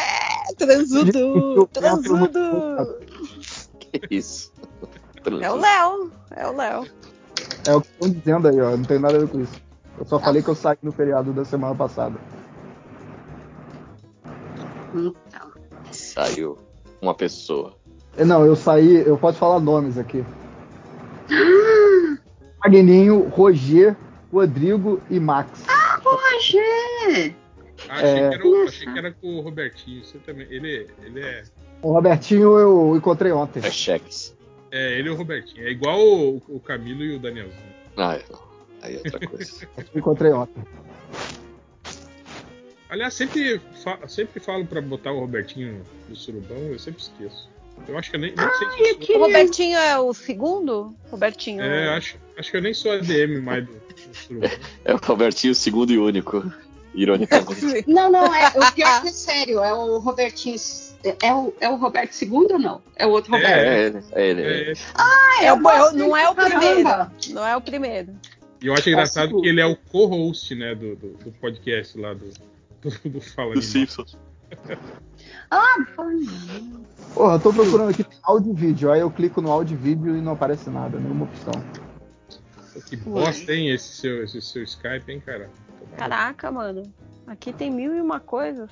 transudo, 0.57 1.67
transudo. 1.67 2.97
Que 3.79 4.01
isso. 4.09 4.51
É 5.41 5.51
o 5.51 5.55
Léo, 5.55 6.11
é 6.35 6.47
o 6.47 6.55
Léo. 6.55 6.85
É 7.67 7.73
o 7.73 7.81
que 7.81 7.87
estão 7.87 8.09
dizendo 8.09 8.47
aí, 8.47 8.59
ó. 8.61 8.71
Não 8.71 8.83
tem 8.83 8.99
nada 8.99 9.17
a 9.17 9.19
ver 9.19 9.27
com 9.27 9.41
isso. 9.41 9.66
Eu 9.97 10.05
só 10.05 10.19
falei 10.19 10.41
que 10.43 10.49
eu 10.49 10.55
saí 10.55 10.77
no 10.83 10.91
feriado 10.91 11.33
da 11.33 11.43
semana 11.43 11.73
passada. 11.75 12.15
Então. 14.93 15.51
Saiu 15.91 16.57
uma 17.01 17.13
pessoa. 17.15 17.75
Eh, 18.17 18.25
Não, 18.25 18.45
eu 18.45 18.55
saí, 18.55 19.03
eu 19.07 19.17
posso 19.17 19.37
falar 19.39 19.59
nomes 19.59 19.97
aqui. 19.97 20.23
Magninho, 22.63 23.27
Roger, 23.29 23.95
Rodrigo 24.31 25.01
e 25.09 25.19
Max. 25.19 25.65
Roger! 26.03 27.35
Ah, 27.89 27.93
achei, 27.93 28.09
É. 28.09 28.29
que 28.29 28.35
era, 28.47 28.63
achei 28.65 28.91
que 28.93 28.99
era 28.99 29.11
com 29.13 29.35
o 29.37 29.41
Robertinho. 29.41 30.03
Você 30.03 30.17
também. 30.19 30.47
Ele, 30.49 30.87
ele 31.03 31.19
é. 31.21 31.43
O 31.81 31.93
Robertinho 31.93 32.57
eu 32.57 32.95
encontrei 32.95 33.31
ontem. 33.31 33.59
É 33.63 33.69
cheques. 33.69 34.35
É, 34.71 34.97
ele 34.99 35.09
e 35.09 35.11
o 35.11 35.15
Robertinho. 35.15 35.65
É 35.65 35.69
igual 35.71 35.99
o, 35.99 36.41
o 36.49 36.59
Camilo 36.59 37.03
e 37.03 37.15
o 37.15 37.19
Danielzinho. 37.19 37.73
Ah, 37.95 38.15
é. 38.15 38.23
Aí 38.81 38.95
é 38.95 38.97
outra 38.97 39.27
coisa. 39.27 39.67
Encontrei 39.95 40.31
ontem. 40.31 40.63
Aliás, 42.89 43.13
sempre, 43.13 43.59
fa- 43.83 43.99
sempre 44.07 44.39
falo 44.39 44.65
pra 44.65 44.81
botar 44.81 45.11
o 45.11 45.19
Robertinho 45.19 45.83
no 46.07 46.15
surubão, 46.15 46.57
eu 46.57 46.79
sempre 46.79 47.01
esqueço. 47.01 47.49
Eu 47.87 47.97
acho 47.97 48.09
que 48.09 48.15
eu 48.15 48.19
nem, 48.21 48.33
nem 48.35 48.47
sei 48.55 48.97
se 48.97 49.05
sou. 49.05 49.17
O 49.17 49.19
Robertinho 49.19 49.77
é 49.77 49.99
o 49.99 50.13
segundo? 50.13 50.95
Robertinho. 51.11 51.61
É, 51.61 51.89
acho, 51.95 52.17
acho 52.37 52.49
que 52.49 52.57
eu 52.57 52.61
nem 52.61 52.73
sou 52.73 52.91
ADM 52.93 53.39
mais 53.41 53.65
do, 53.65 53.73
do 53.73 54.15
surubão. 54.15 54.49
É 54.85 54.93
o 54.93 54.97
Robertinho, 54.97 55.53
segundo 55.53 55.91
e 55.91 55.97
único. 55.97 56.51
Ironicamente. 56.95 57.83
Não, 57.87 58.09
não, 58.11 58.33
é, 58.33 58.47
o 58.55 58.71
pior 58.73 59.01
que 59.03 59.09
é 59.09 59.11
sério, 59.11 59.59
é 59.63 59.71
o 59.73 59.99
Robertinho. 59.99 60.55
É 61.21 61.31
o, 61.33 61.53
é 61.61 61.69
o 61.69 61.75
Roberto 61.75 62.19
II 62.23 62.31
ou 62.31 62.57
não? 62.59 62.81
É 62.95 63.05
o 63.05 63.09
outro 63.11 63.35
É. 63.35 63.37
Roberto. 63.37 64.07
É 64.13 64.27
ele. 64.27 64.41
É 64.41 64.51
ele. 64.51 64.71
É, 64.71 64.73
Ah, 64.95 65.43
É 65.43 65.53
o- 65.53 65.57
eu 65.57 65.61
gosto 65.61 65.95
não 65.95 66.17
é 66.17 66.27
o 66.27 66.33
primeiro. 66.33 66.83
caramba. 66.83 67.13
Não 67.29 67.45
é 67.47 67.55
o 67.55 67.61
primeiro. 67.61 68.15
E 68.61 68.67
eu 68.67 68.73
acho 68.73 68.89
engraçado 68.89 69.41
que 69.41 69.47
ele 69.47 69.61
é 69.61 69.65
o 69.65 69.75
co-host, 69.75 70.55
né, 70.55 70.73
do, 70.73 70.95
do, 70.95 71.09
do 71.17 71.31
podcast 71.33 71.97
lá 71.97 72.13
do, 72.13 72.29
do, 72.81 73.09
do 73.09 73.21
Fala 73.21 73.53
Do. 73.53 73.61
Simpsons. 73.61 74.17
Ah, 75.51 75.75
Porra, 77.13 77.35
eu 77.35 77.39
tô 77.39 77.53
procurando 77.53 77.89
aqui 77.89 78.03
tem 78.03 78.17
áudio 78.23 78.51
e 78.51 78.55
vídeo. 78.55 78.91
Aí 78.91 78.99
eu 79.01 79.11
clico 79.11 79.41
no 79.41 79.51
áudio 79.51 79.75
e 79.75 79.77
vídeo 79.77 80.15
e 80.15 80.21
não 80.21 80.33
aparece 80.33 80.69
nada, 80.69 80.97
nenhuma 80.99 81.25
opção. 81.25 81.53
Que 82.85 82.95
bosta, 82.95 83.53
hein, 83.53 83.69
esse 83.69 83.95
seu, 83.95 84.23
esse 84.23 84.41
seu 84.41 84.63
Skype, 84.63 85.11
hein, 85.11 85.21
cara? 85.25 85.49
Caraca, 85.97 86.51
mano. 86.51 86.83
Aqui 87.25 87.51
tem 87.51 87.71
mil 87.71 87.95
e 87.95 88.01
uma 88.01 88.19
coisas. 88.19 88.69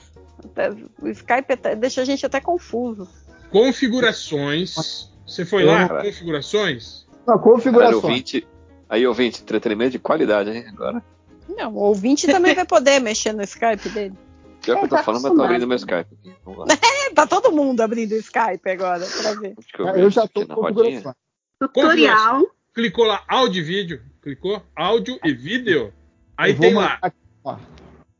O 1.02 1.08
Skype 1.10 1.54
até- 1.54 1.76
deixa 1.76 2.02
a 2.02 2.06
gente 2.06 2.26
até 2.26 2.40
confuso. 2.40 3.08
Configurações. 3.50 5.10
Você 5.26 5.44
foi 5.44 5.64
lá? 5.64 5.88
Cara. 5.88 6.04
Configurações? 6.04 7.06
Não, 7.26 7.40
configuração. 7.40 7.96
ouvinte. 8.02 8.48
Aí, 8.90 9.06
ouvinte, 9.08 9.42
entretenimento 9.42 9.92
de 9.92 10.00
qualidade, 10.00 10.50
hein? 10.52 10.66
Agora. 10.70 11.04
Não, 11.50 11.74
o 11.74 11.80
ouvinte 11.80 12.28
também 12.28 12.54
vai 12.56 12.66
poder 12.66 13.00
mexer 13.00 13.34
no 13.34 13.44
Skype 13.44 13.90
dele. 13.90 14.14
Pior 14.62 14.78
que 14.80 14.86
eu 14.86 14.90
tô 14.90 14.96
tá 14.96 15.04
falando, 15.04 15.24
mas 15.24 15.34
tô 15.34 15.44
abrindo 15.44 15.68
meu 15.68 15.78
Skype 15.78 16.08
aqui. 16.20 16.34
Vamos 16.44 16.60
lá. 16.60 16.66
É, 17.08 17.14
tá 17.14 17.28
todo 17.28 17.52
mundo 17.52 17.82
abrindo 17.82 18.14
o 18.14 18.18
Skype 18.18 18.68
agora 18.70 19.06
pra 19.22 19.34
ver. 19.36 19.56
Eu, 19.78 19.88
Eu 19.88 19.94
vejo 19.94 20.10
já 20.10 20.28
tô 20.28 20.42
na 20.44 20.56
com 20.56 20.62
rodinha. 20.62 20.84
configuração. 20.84 21.16
tutorial. 21.60 22.48
Clicou 22.74 23.06
lá, 23.06 23.24
áudio 23.28 23.62
e 23.62 23.64
vídeo. 23.64 24.02
Clicou, 24.22 24.62
áudio 24.76 25.20
e 25.24 25.34
vídeo. 25.34 25.94
Aí 26.36 26.52
Eu 26.52 26.60
tem 26.60 26.74
lá, 26.74 27.00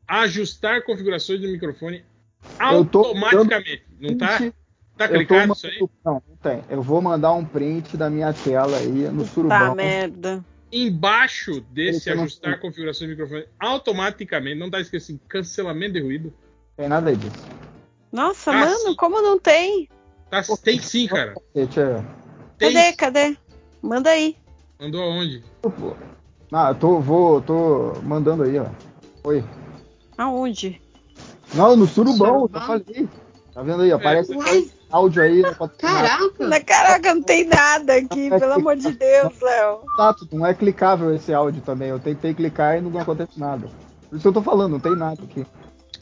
ajustar 0.08 0.82
configurações 0.84 1.40
do 1.40 1.48
microfone 1.48 2.04
Eu 2.60 2.84
tô- 2.84 3.00
automaticamente. 3.00 3.84
Não 4.00 4.16
tá? 4.16 4.38
20 4.38 4.54
Tá 4.96 5.04
Eu 5.04 5.08
tô 5.10 5.14
clicado 5.18 5.52
isso 5.52 5.66
aí? 5.66 5.78
Não, 6.04 6.22
não 6.26 6.36
tem. 6.42 6.64
Eu 6.70 6.80
vou 6.80 7.02
mandar 7.02 7.32
um 7.34 7.44
print 7.44 7.98
da 7.98 8.08
minha 8.08 8.32
tela 8.32 8.78
aí 8.78 8.88
no 8.88 9.24
Tá, 9.24 9.30
surubão. 9.30 9.74
merda. 9.74 10.42
Embaixo 10.72 11.60
desse 11.70 12.10
eu 12.10 12.14
ajustar 12.20 12.52
sei. 12.52 12.60
configuração 12.60 13.06
de 13.06 13.12
microfone, 13.14 13.46
automaticamente, 13.58 14.58
não 14.58 14.70
tá 14.70 14.80
escrito 14.80 15.02
assim, 15.02 15.20
cancelamento 15.28 15.92
de 15.94 16.00
ruído. 16.00 16.32
Tem 16.76 16.88
nada 16.88 17.14
disso. 17.14 17.46
Nossa, 18.12 18.50
Ah, 18.50 18.54
mano, 18.58 18.78
sim. 18.78 18.96
como 18.96 19.20
não 19.22 19.38
tem? 19.38 19.88
Tá, 20.30 20.42
tem 20.62 20.78
sim, 20.80 21.06
cara. 21.06 21.34
É- 21.54 21.66
Tem 22.58 22.72
Cadê, 22.72 22.90
sim. 22.90 22.96
cadê? 22.96 23.36
Manda 23.80 24.10
aí. 24.10 24.36
Mandou 24.80 25.02
aonde? 25.02 25.42
Ah, 26.52 26.70
eu 26.70 26.74
tô, 26.74 27.00
vou, 27.00 27.40
tô 27.42 27.94
mandando 28.02 28.42
aí, 28.42 28.58
ó. 28.58 28.66
Oi. 29.24 29.44
Aonde? 30.18 30.80
Não, 31.54 31.76
no 31.76 31.86
surubão, 31.86 32.40
Surubão? 32.40 32.50
já 32.52 32.66
falei. 32.66 33.08
Tá 33.54 33.62
vendo 33.62 33.82
aí? 33.82 33.92
Aparece 33.92 34.34
Uai. 34.34 34.70
Áudio 34.96 35.22
aí. 35.22 35.42
pode- 35.56 35.76
Caraca! 35.76 36.60
Caraca, 36.64 37.14
não 37.14 37.22
tem 37.22 37.44
nada 37.46 37.94
aqui, 37.94 38.28
pelo 38.30 38.52
amor 38.54 38.76
de 38.76 38.92
Deus, 38.92 39.40
Léo. 39.40 39.80
Tato, 39.96 40.28
não 40.32 40.46
é 40.46 40.54
clicável 40.54 41.14
esse 41.14 41.32
áudio 41.32 41.62
também. 41.62 41.88
Eu 41.88 41.98
tentei 41.98 42.34
clicar 42.34 42.78
e 42.78 42.80
não 42.80 42.98
acontece 43.00 43.38
nada. 43.38 43.68
Por 44.08 44.16
isso 44.16 44.22
que 44.22 44.28
eu 44.28 44.32
tô 44.32 44.42
falando, 44.42 44.72
não 44.72 44.80
tem 44.80 44.96
nada 44.96 45.22
aqui. 45.22 45.46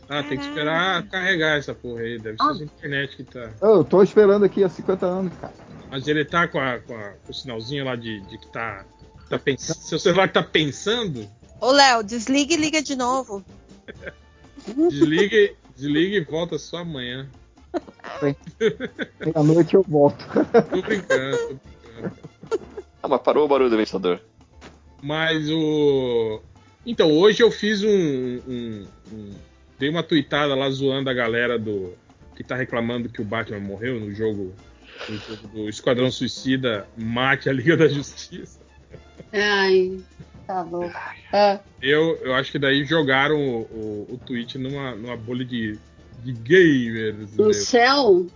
Ah, 0.08 0.22
tem 0.22 0.36
que 0.38 0.44
esperar 0.46 1.02
carregar 1.08 1.56
essa 1.58 1.74
porra 1.74 2.00
aí. 2.02 2.18
Deve 2.18 2.36
ser 2.36 2.62
a 2.62 2.64
internet 2.64 3.16
que 3.16 3.24
tá. 3.24 3.48
Eu 3.62 3.82
tô 3.82 4.02
esperando 4.02 4.44
aqui 4.44 4.62
há 4.62 4.68
50 4.68 5.06
anos, 5.06 5.32
cara. 5.40 5.54
Mas 5.90 6.06
ele 6.06 6.24
tá 6.24 6.46
com, 6.46 6.58
a- 6.60 6.78
com, 6.78 6.94
a- 6.94 7.12
com 7.24 7.30
o 7.30 7.34
sinalzinho 7.34 7.84
lá 7.84 7.96
de, 7.96 8.20
de 8.20 8.36
que 8.38 8.46
tá. 8.52 8.84
tá 9.30 9.38
pensando. 9.38 9.76
Seu 9.78 9.98
celular 9.98 10.30
tá 10.30 10.42
pensando, 10.42 11.26
Ô, 11.60 11.70
Léo, 11.70 12.02
desliga 12.02 12.52
e 12.52 12.56
liga 12.58 12.82
de 12.82 12.94
novo. 12.94 13.42
desliga, 14.90 15.34
e- 15.36 15.56
desliga 15.76 16.16
e 16.16 16.20
volta 16.24 16.58
só 16.58 16.78
amanhã. 16.78 17.26
Meia-noite 19.24 19.74
eu 19.74 19.82
volto. 19.82 20.24
Tô 20.70 20.82
brincando, 20.82 21.36
tô 21.38 21.46
brincando. 21.54 21.60
Ah, 23.02 23.08
mas 23.08 23.20
parou 23.22 23.44
o 23.44 23.48
barulho 23.48 23.70
do 23.70 23.76
ventilador. 23.76 24.18
Mas 25.02 25.48
o. 25.50 26.40
Então, 26.86 27.12
hoje 27.12 27.42
eu 27.42 27.50
fiz 27.50 27.82
um. 27.82 27.88
um- 27.90 28.86
um- 29.12 29.34
Dei 29.78 29.88
uma 29.90 30.02
tweetada 30.02 30.54
lá 30.54 30.70
zoando 30.70 31.10
a 31.10 31.14
galera 31.14 31.58
do. 31.58 31.92
Que 32.36 32.42
tá 32.44 32.56
reclamando 32.56 33.08
que 33.08 33.20
o 33.20 33.24
Batman 33.24 33.60
morreu 33.60 34.00
no 34.00 34.12
jogo. 34.14 34.54
No 35.08 35.18
jogo 35.18 35.48
do 35.48 35.68
Esquadrão 35.68 36.10
Suicida 36.10 36.86
Mate 36.96 37.48
a 37.48 37.52
Liga 37.52 37.76
da 37.76 37.88
Justiça. 37.88 38.58
Ai, 39.32 40.00
tá 40.46 40.62
louco. 40.62 40.94
Ah, 41.32 41.58
Eu, 41.82 42.16
eu 42.22 42.34
acho 42.34 42.50
que 42.52 42.58
daí 42.58 42.84
jogaram 42.84 43.36
o, 43.36 43.60
o, 43.62 44.14
o 44.14 44.18
tweet 44.24 44.56
numa, 44.56 44.94
numa 44.94 45.16
bolha 45.16 45.44
de, 45.44 45.78
de 46.24 46.32
gamers. 46.32 47.36
no 47.36 47.48
né? 47.48 47.52
céu? 47.52 48.26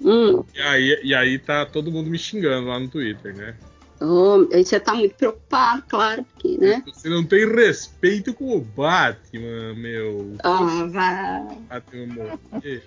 Hum. 0.00 0.44
E, 0.54 0.60
aí, 0.60 1.00
e 1.02 1.14
aí 1.14 1.38
tá 1.38 1.66
todo 1.66 1.90
mundo 1.90 2.10
me 2.10 2.18
xingando 2.18 2.68
lá 2.68 2.78
no 2.78 2.88
Twitter, 2.88 3.34
né? 3.34 3.56
Oh, 4.00 4.46
aí 4.52 4.64
você 4.64 4.78
tá 4.78 4.94
muito 4.94 5.16
preocupado, 5.16 5.82
claro, 5.88 6.24
porque, 6.24 6.56
né? 6.56 6.84
Você 6.86 7.08
não 7.08 7.24
tem 7.24 7.52
respeito 7.52 8.32
com 8.32 8.56
o 8.56 8.60
Batman, 8.60 9.74
meu. 9.74 10.36
Ah, 10.44 10.86
vai. 10.88 11.58
Batman 11.68 12.06
morrer. 12.06 12.84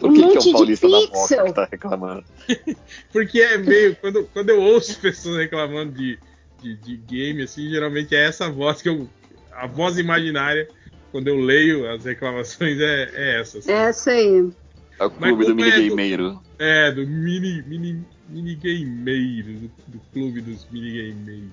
Por 0.00 0.10
Um 0.10 0.14
que, 0.14 0.38
que 0.38 0.48
é 0.48 0.50
o 0.50 0.52
Paulista 0.52 0.88
da. 0.88 0.98
Moca 0.98 1.44
que 1.44 1.52
tá 1.52 1.68
reclamando? 1.70 2.24
Porque 3.12 3.40
é 3.40 3.58
meio. 3.58 3.94
Quando, 3.94 4.24
quando 4.32 4.50
eu 4.50 4.60
ouço 4.60 4.98
pessoas 4.98 5.36
reclamando 5.36 5.92
de, 5.92 6.18
de, 6.60 6.74
de 6.74 6.96
game, 6.96 7.42
assim, 7.44 7.70
geralmente 7.70 8.16
é 8.16 8.24
essa 8.24 8.50
voz 8.50 8.82
que 8.82 8.88
eu. 8.88 9.08
A 9.52 9.68
voz 9.68 9.98
imaginária, 9.98 10.68
quando 11.12 11.28
eu 11.28 11.36
leio 11.38 11.90
as 11.90 12.04
reclamações, 12.04 12.78
é, 12.80 13.10
é 13.14 13.40
essa. 13.40 13.58
assim. 13.58 13.72
Essa 13.72 14.10
aí. 14.10 14.50
É 14.98 15.04
o 15.04 15.10
clube 15.10 15.44
do 15.44 15.50
como 15.50 15.64
é 15.64 15.70
do- 15.70 15.76
minigameiro. 15.76 16.40
É, 16.58 16.90
do 16.92 17.06
mini, 17.06 17.62
mini, 17.66 18.04
minigameiro, 18.28 19.52
do, 19.54 19.70
do 19.88 20.00
clube 20.12 20.40
dos 20.40 20.66
minigameiros. 20.70 21.50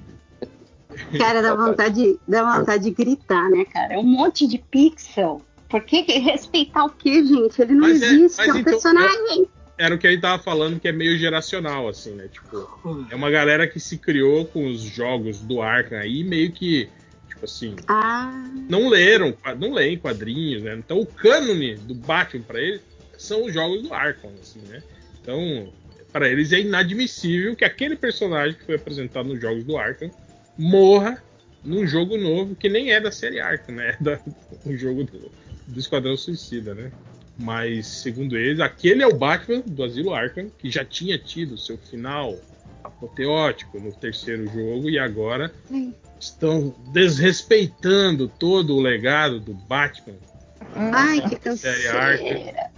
Cara, 1.17 1.42
dá 1.42 1.53
vontade, 1.56 2.19
dá 2.27 2.58
vontade 2.59 2.84
de 2.85 2.92
gritar, 2.92 3.50
né, 3.50 3.66
cara? 3.66 3.93
É 3.93 3.98
um 3.98 4.03
monte 4.03 4.48
de 4.48 4.58
pixel. 4.58 5.42
Por 5.69 5.82
que, 5.84 6.03
que 6.03 6.19
respeitar 6.19 6.85
o 6.85 6.90
quê, 6.90 7.24
gente? 7.25 7.61
Ele 7.61 7.74
não 7.74 7.82
Mas 7.82 8.01
é- 8.01 8.06
existe, 8.06 8.38
mas 8.38 8.48
é, 8.48 8.53
um 8.53 8.58
então- 8.58 8.72
personagem. 8.74 9.48
Era 9.77 9.93
o 9.93 9.98
que 9.98 10.08
a 10.08 10.11
gente 10.11 10.22
tava 10.22 10.42
falando, 10.42 10.80
que 10.80 10.88
é 10.88 10.92
meio 10.93 11.17
geracional, 11.17 11.90
assim, 11.90 12.11
né? 12.11 12.30
Tipo, 12.32 13.06
é 13.11 13.16
uma 13.16 13.30
galera 13.30 13.67
que 13.67 13.77
se 13.77 13.98
criou 13.98 14.45
com 14.45 14.67
os 14.67 14.80
jogos 14.82 15.42
do 15.42 15.61
Arkham 15.61 15.98
aí, 16.00 16.24
meio 16.24 16.50
que, 16.53 16.88
tipo 17.46 17.76
assim, 17.76 17.76
Ah, 17.88 18.32
não 18.70 18.90
leram, 18.90 19.36
não 19.60 19.74
leem 19.74 19.98
quadrinhos, 19.98 20.64
né? 20.64 20.76
Então 20.76 21.00
o 21.00 21.06
cânone 21.06 21.76
do 21.76 21.94
Batman 21.94 22.44
pra 22.44 22.60
eles 22.60 22.82
são 23.18 23.46
os 23.46 23.54
jogos 23.54 23.84
do 23.84 23.94
Arkham, 23.94 24.32
assim, 24.42 24.60
né? 24.68 24.84
Então, 25.22 25.72
pra 26.12 26.28
eles 26.28 26.52
é 26.52 26.60
inadmissível 26.60 27.56
que 27.56 27.64
aquele 27.64 27.96
personagem 27.96 28.58
que 28.58 28.66
foi 28.66 28.76
apresentado 28.76 29.30
nos 29.30 29.40
jogos 29.40 29.64
do 29.64 29.78
Arkham 29.78 30.12
morra 30.58 31.24
num 31.64 31.88
jogo 31.88 32.18
novo 32.18 32.56
que 32.56 32.70
nem 32.70 32.92
é 32.92 33.00
da 33.00 33.12
série 33.12 33.40
Arkham, 33.40 33.76
né? 33.76 33.96
É 34.00 34.04
da, 34.04 34.20
um 34.66 34.78
jogo 34.78 35.04
do, 35.04 35.32
do 35.68 35.80
Esquadrão 35.80 36.18
Suicida, 36.18 36.74
né? 36.74 36.92
Mas, 37.38 37.88
segundo 37.88 38.38
eles, 38.38 38.62
aquele 38.62 39.04
é 39.04 39.08
o 39.08 39.14
Batman 39.14 39.62
do 39.66 39.84
Asilo 39.84 40.14
Arkham, 40.14 40.50
que 40.58 40.70
já 40.70 40.86
tinha 40.86 41.18
tido 41.18 41.58
seu 41.58 41.78
final 41.78 42.38
apoteótico 42.82 43.78
no 43.80 43.92
terceiro 43.92 44.46
jogo 44.46 44.90
e 44.90 44.98
agora 44.98 45.52
Sim. 45.68 45.94
Estão 46.26 46.74
desrespeitando 46.92 48.28
todo 48.28 48.76
o 48.76 48.82
legado 48.82 49.40
do 49.40 49.54
Batman, 49.54 50.16
ai, 50.76 51.22
que 51.22 51.56
série 51.58 51.84
canseira. 51.84 52.72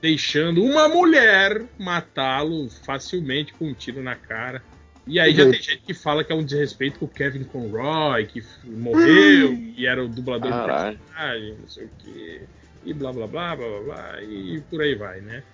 deixando 0.00 0.62
uma 0.62 0.88
mulher 0.88 1.62
matá-lo 1.78 2.68
facilmente 2.84 3.52
com 3.54 3.66
um 3.68 3.74
tiro 3.74 4.02
na 4.02 4.14
cara. 4.14 4.62
E 5.06 5.20
aí 5.20 5.32
já 5.34 5.44
Uhum. 5.44 5.52
tem 5.52 5.62
gente 5.62 5.82
que 5.86 5.94
fala 5.94 6.24
que 6.24 6.32
é 6.32 6.34
um 6.34 6.44
desrespeito 6.44 6.98
com 6.98 7.04
o 7.04 7.08
Kevin 7.08 7.44
Conroy, 7.44 8.26
que 8.26 8.42
morreu 8.64 9.52
e 9.54 9.86
era 9.86 10.04
o 10.04 10.08
dublador 10.08 10.50
do 10.50 10.64
personagem, 10.66 11.56
não 11.60 11.68
sei 11.68 11.84
o 11.84 11.90
que, 11.98 12.40
e 12.84 12.92
blá 12.92 13.12
blá 13.12 13.26
blá 13.28 13.54
blá 13.56 13.68
blá 13.68 13.80
blá, 13.82 14.22
e 14.22 14.60
por 14.68 14.80
aí 14.82 14.94
vai, 14.96 15.20
né? 15.20 15.44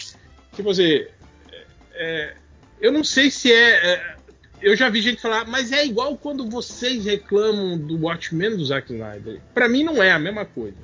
Tipo 0.54 0.70
assim, 0.70 1.04
é, 1.50 1.66
é, 1.94 2.34
eu 2.80 2.90
não 2.92 3.04
sei 3.04 3.30
se 3.30 3.52
é, 3.52 3.92
é, 3.92 4.16
Eu 4.62 4.76
já 4.76 4.88
vi 4.88 5.00
gente 5.02 5.20
falar, 5.20 5.46
mas 5.46 5.72
é 5.72 5.84
igual 5.84 6.16
quando 6.16 6.48
vocês 6.48 7.04
reclamam 7.04 7.76
do 7.76 7.98
Watchmen 8.00 8.56
do 8.56 8.64
Zack 8.64 8.92
Snyder. 8.92 9.40
Pra 9.52 9.68
mim 9.68 9.82
não 9.82 10.02
é 10.02 10.12
a 10.12 10.18
mesma 10.18 10.44
coisa. 10.44 10.76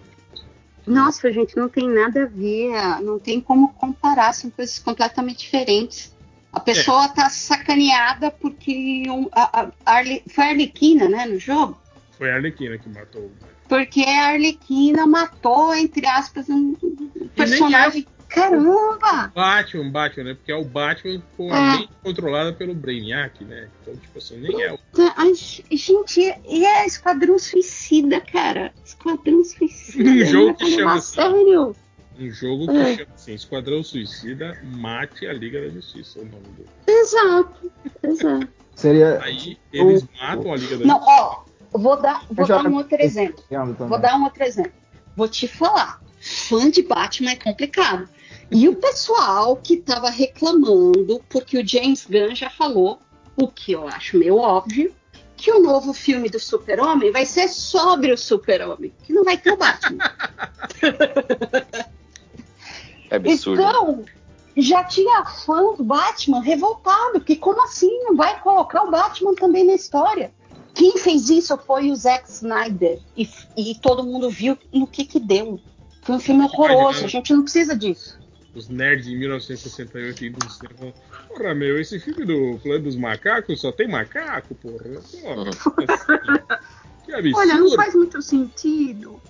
Nossa, 0.86 1.30
gente, 1.32 1.56
não 1.56 1.68
tem 1.68 1.88
nada 1.88 2.22
a 2.22 2.26
ver, 2.26 2.72
não 3.02 3.18
tem 3.18 3.40
como 3.40 3.72
comparar, 3.74 4.32
são 4.32 4.50
coisas 4.50 4.78
completamente 4.78 5.40
diferentes. 5.40 6.16
A 6.52 6.58
pessoa 6.60 7.08
tá 7.10 7.28
sacaneada 7.28 8.30
porque 8.30 9.04
um- 9.08 9.28
a, 9.30 9.60
a, 9.62 9.72
Arle- 9.84 10.22
foi 10.28 10.44
a 10.44 10.48
Arlequina, 10.48 11.08
né, 11.08 11.26
no 11.26 11.38
jogo? 11.38 11.78
Foi 12.16 12.30
a 12.30 12.36
Arlequina 12.36 12.78
que 12.78 12.88
matou 12.88 13.20
o 13.22 13.30
Porque 13.68 14.00
a 14.00 14.28
Arlequina 14.28 15.06
matou, 15.06 15.74
entre 15.74 16.06
aspas, 16.06 16.48
um 16.48 16.74
um 16.82 17.28
personagem. 17.36 18.06
Caramba! 18.28 19.32
Batman, 19.34 19.90
Batman, 19.90 20.24
né? 20.24 20.34
Porque 20.34 20.52
é 20.52 20.56
o 20.56 20.64
Batman 20.64 21.22
com 21.36 21.52
a 21.52 21.56
É. 21.56 21.70
mente 21.78 21.90
controlada 22.02 22.52
pelo 22.52 22.74
Brainiac, 22.74 23.44
né? 23.44 23.68
Então, 23.82 23.96
tipo 23.96 24.18
assim, 24.18 24.38
nem 24.38 24.62
é 24.62 24.72
o 24.72 24.78
Ai, 25.16 25.32
gente, 25.34 26.20
e 26.46 26.64
é 26.64 26.86
Esquadrão 26.86 27.38
Suicida, 27.38 28.20
cara. 28.20 28.72
Esquadrão 28.84 29.42
Suicida. 29.44 30.08
Um 30.10 30.24
jogo 30.24 30.44
não 30.46 30.50
é 30.50 30.54
que 30.54 30.70
chama 30.70 30.92
a 30.92 30.94
assim. 30.96 31.14
sério. 31.14 31.76
um 32.20 32.30
jogo 32.30 32.66
que 32.66 32.76
É. 32.76 32.96
chama 32.96 33.08
assim, 33.14 33.34
Esquadrão 33.34 33.82
Suicida 33.82 34.58
Mate 34.62 35.26
a 35.26 35.32
Liga 35.32 35.60
da 35.62 35.68
Justiça, 35.68 36.18
é 36.18 36.22
o 36.22 36.24
nome 36.26 36.44
do. 36.56 36.64
Exato, 36.90 37.72
exato. 38.02 38.48
Seria. 38.74 39.20
Aí 39.22 39.58
eles 39.72 40.04
matam 40.20 40.52
a 40.52 40.56
Liga 40.56 40.78
da 40.78 40.84
Não, 40.84 40.96
Justiça. 40.98 41.20
ó, 41.20 41.42
vou 41.78 42.00
dar, 42.00 42.24
vou 42.30 42.46
dar 42.46 42.66
um 42.66 42.74
outro 42.76 42.96
exemplo. 43.00 43.42
Vou 43.88 43.98
dar 43.98 44.16
um 44.16 44.24
outro 44.24 44.42
exemplo. 44.44 44.72
Vou 45.16 45.28
te 45.28 45.48
falar. 45.48 46.00
Fã 46.20 46.68
de 46.70 46.82
Batman 46.82 47.30
é 47.30 47.36
complicado. 47.36 48.08
E 48.50 48.68
o 48.68 48.76
pessoal 48.76 49.56
que 49.56 49.76
tava 49.76 50.08
reclamando, 50.08 51.22
porque 51.28 51.58
o 51.58 51.66
James 51.66 52.06
Gunn 52.06 52.34
já 52.34 52.48
falou, 52.48 52.98
o 53.36 53.46
que 53.46 53.72
eu 53.72 53.86
acho 53.86 54.16
meio 54.16 54.36
óbvio, 54.36 54.94
que 55.36 55.52
o 55.52 55.60
novo 55.60 55.92
filme 55.92 56.28
do 56.28 56.40
Super-Homem 56.40 57.12
vai 57.12 57.24
ser 57.24 57.48
sobre 57.48 58.12
o 58.12 58.18
Super-Homem, 58.18 58.92
que 59.04 59.12
não 59.12 59.22
vai 59.22 59.38
ter 59.38 59.52
o 59.52 59.56
Batman. 59.56 60.04
É 63.10 63.16
absurdo. 63.16 63.62
Então, 63.62 64.04
já 64.56 64.84
tinha 64.84 65.24
fã 65.24 65.74
do 65.74 65.84
Batman 65.84 66.42
revoltado, 66.42 67.12
porque 67.12 67.36
como 67.36 67.62
assim 67.62 67.90
não 68.04 68.16
vai 68.16 68.38
colocar 68.40 68.82
o 68.82 68.90
Batman 68.90 69.34
também 69.34 69.64
na 69.64 69.74
história? 69.74 70.30
Quem 70.74 70.98
fez 70.98 71.30
isso 71.30 71.56
foi 71.56 71.90
o 71.90 71.96
Zack 71.96 72.28
Snyder, 72.30 73.00
e, 73.16 73.28
e 73.56 73.74
todo 73.76 74.04
mundo 74.04 74.28
viu 74.28 74.58
no 74.72 74.86
que 74.86 75.04
que 75.04 75.18
deu. 75.18 75.58
Foi 76.02 76.16
um 76.16 76.20
filme 76.20 76.44
horroroso, 76.44 77.04
a 77.04 77.08
gente 77.08 77.32
não 77.32 77.42
precisa 77.42 77.76
disso. 77.76 78.18
Os 78.58 78.68
nerds 78.68 79.06
em 79.06 79.16
1968 79.16 80.24
indo 80.24 80.44
no 80.44 80.50
cinema 80.50 80.92
Porra, 81.28 81.54
meu, 81.54 81.80
esse 81.80 82.00
filme 82.00 82.24
do 82.24 82.58
Plano 82.60 82.82
dos 82.82 82.96
Macacos 82.96 83.60
só 83.60 83.70
tem 83.70 83.86
macaco, 83.86 84.52
porra. 84.56 85.00
Porra, 85.22 85.50
assim, 85.50 85.76
que 87.06 87.12
absurdo. 87.12 87.36
Olha, 87.36 87.54
não 87.54 87.70
faz 87.76 87.94
muito 87.94 88.20
sentido. 88.20 89.22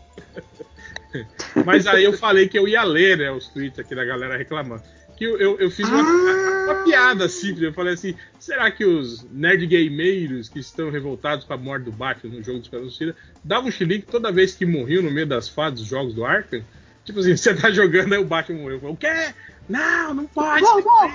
Mas 1.66 1.86
aí 1.86 2.04
eu 2.04 2.14
falei 2.14 2.48
que 2.48 2.58
eu 2.58 2.66
ia 2.66 2.82
ler, 2.84 3.18
né, 3.18 3.30
os 3.30 3.48
tweets 3.48 3.78
aqui 3.78 3.94
da 3.94 4.04
galera 4.04 4.36
reclamando. 4.36 4.82
que 5.14 5.24
eu, 5.24 5.36
eu, 5.36 5.58
eu 5.58 5.70
fiz 5.70 5.86
uma, 5.86 6.02
uma 6.02 6.84
piada 6.84 7.28
simples. 7.28 7.62
Eu 7.62 7.74
falei 7.74 7.92
assim: 7.92 8.14
será 8.38 8.70
que 8.70 8.86
os 8.86 9.24
nerd 9.30 9.66
gameiros 9.66 10.48
que 10.48 10.58
estão 10.58 10.90
revoltados 10.90 11.44
com 11.44 11.52
a 11.52 11.58
morte 11.58 11.84
do 11.84 11.92
Batman 11.92 12.34
no 12.34 12.42
jogo 12.42 12.60
dos 12.60 12.68
Suicida 12.68 13.14
davam 13.44 13.68
um 13.68 13.72
chilique 13.72 14.06
toda 14.06 14.32
vez 14.32 14.54
que 14.54 14.64
morriam 14.64 15.02
no 15.02 15.10
meio 15.10 15.26
das 15.26 15.50
fases 15.50 15.80
dos 15.80 15.88
jogos 15.88 16.14
do 16.14 16.24
Arkham? 16.24 16.62
Tipo 17.08 17.20
assim, 17.20 17.34
você 17.36 17.54
tá 17.54 17.70
jogando, 17.70 18.12
aí 18.12 18.18
o 18.18 18.24
Batman 18.24 18.58
morreu. 18.58 18.74
Eu 18.76 18.80
falo, 18.80 18.92
o 18.92 18.96
quê? 18.98 19.34
Não, 19.66 20.12
não 20.12 20.26
pode! 20.26 20.60
Não, 20.60 20.78
não. 20.78 21.12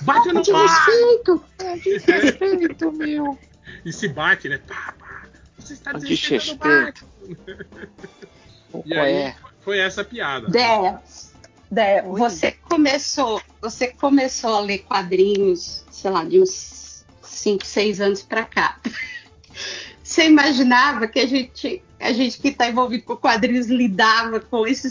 Batman 0.00 0.32
não 0.32 0.42
De 0.42 0.50
pode! 0.50 0.72
respeito. 0.72 1.44
Respeito, 2.06 2.92
meu. 2.92 3.38
E 3.84 3.92
se 3.92 4.08
bate, 4.08 4.48
né? 4.48 4.58
Pá, 4.66 4.94
pá. 4.98 5.26
Você 5.58 5.74
está 5.74 5.92
desrespeitando 5.92 6.62
o 6.62 6.94
desrespeito. 6.94 7.06
Batman. 7.26 7.86
E 8.84 8.92
aí 8.92 9.14
é? 9.14 9.36
foi 9.62 9.78
essa 9.78 10.02
a 10.02 10.04
piada. 10.04 10.48
Dé, 10.48 10.98
Dé, 11.70 12.02
você 12.02 12.52
começou, 12.52 13.40
você 13.58 13.88
começou 13.88 14.54
a 14.54 14.60
ler 14.60 14.80
quadrinhos, 14.80 15.82
sei 15.90 16.10
lá, 16.10 16.24
de 16.24 16.42
uns 16.42 17.06
5, 17.22 17.64
6 17.64 18.00
anos 18.02 18.22
pra 18.22 18.44
cá. 18.44 18.78
Você 20.04 20.26
imaginava 20.26 21.08
que 21.08 21.18
a 21.18 21.26
gente, 21.26 21.82
a 21.98 22.12
gente 22.12 22.38
que 22.38 22.48
está 22.48 22.68
envolvido 22.68 23.04
com 23.04 23.16
quadrinhos 23.16 23.66
lidava 23.68 24.40
com 24.40 24.66
esse, 24.66 24.88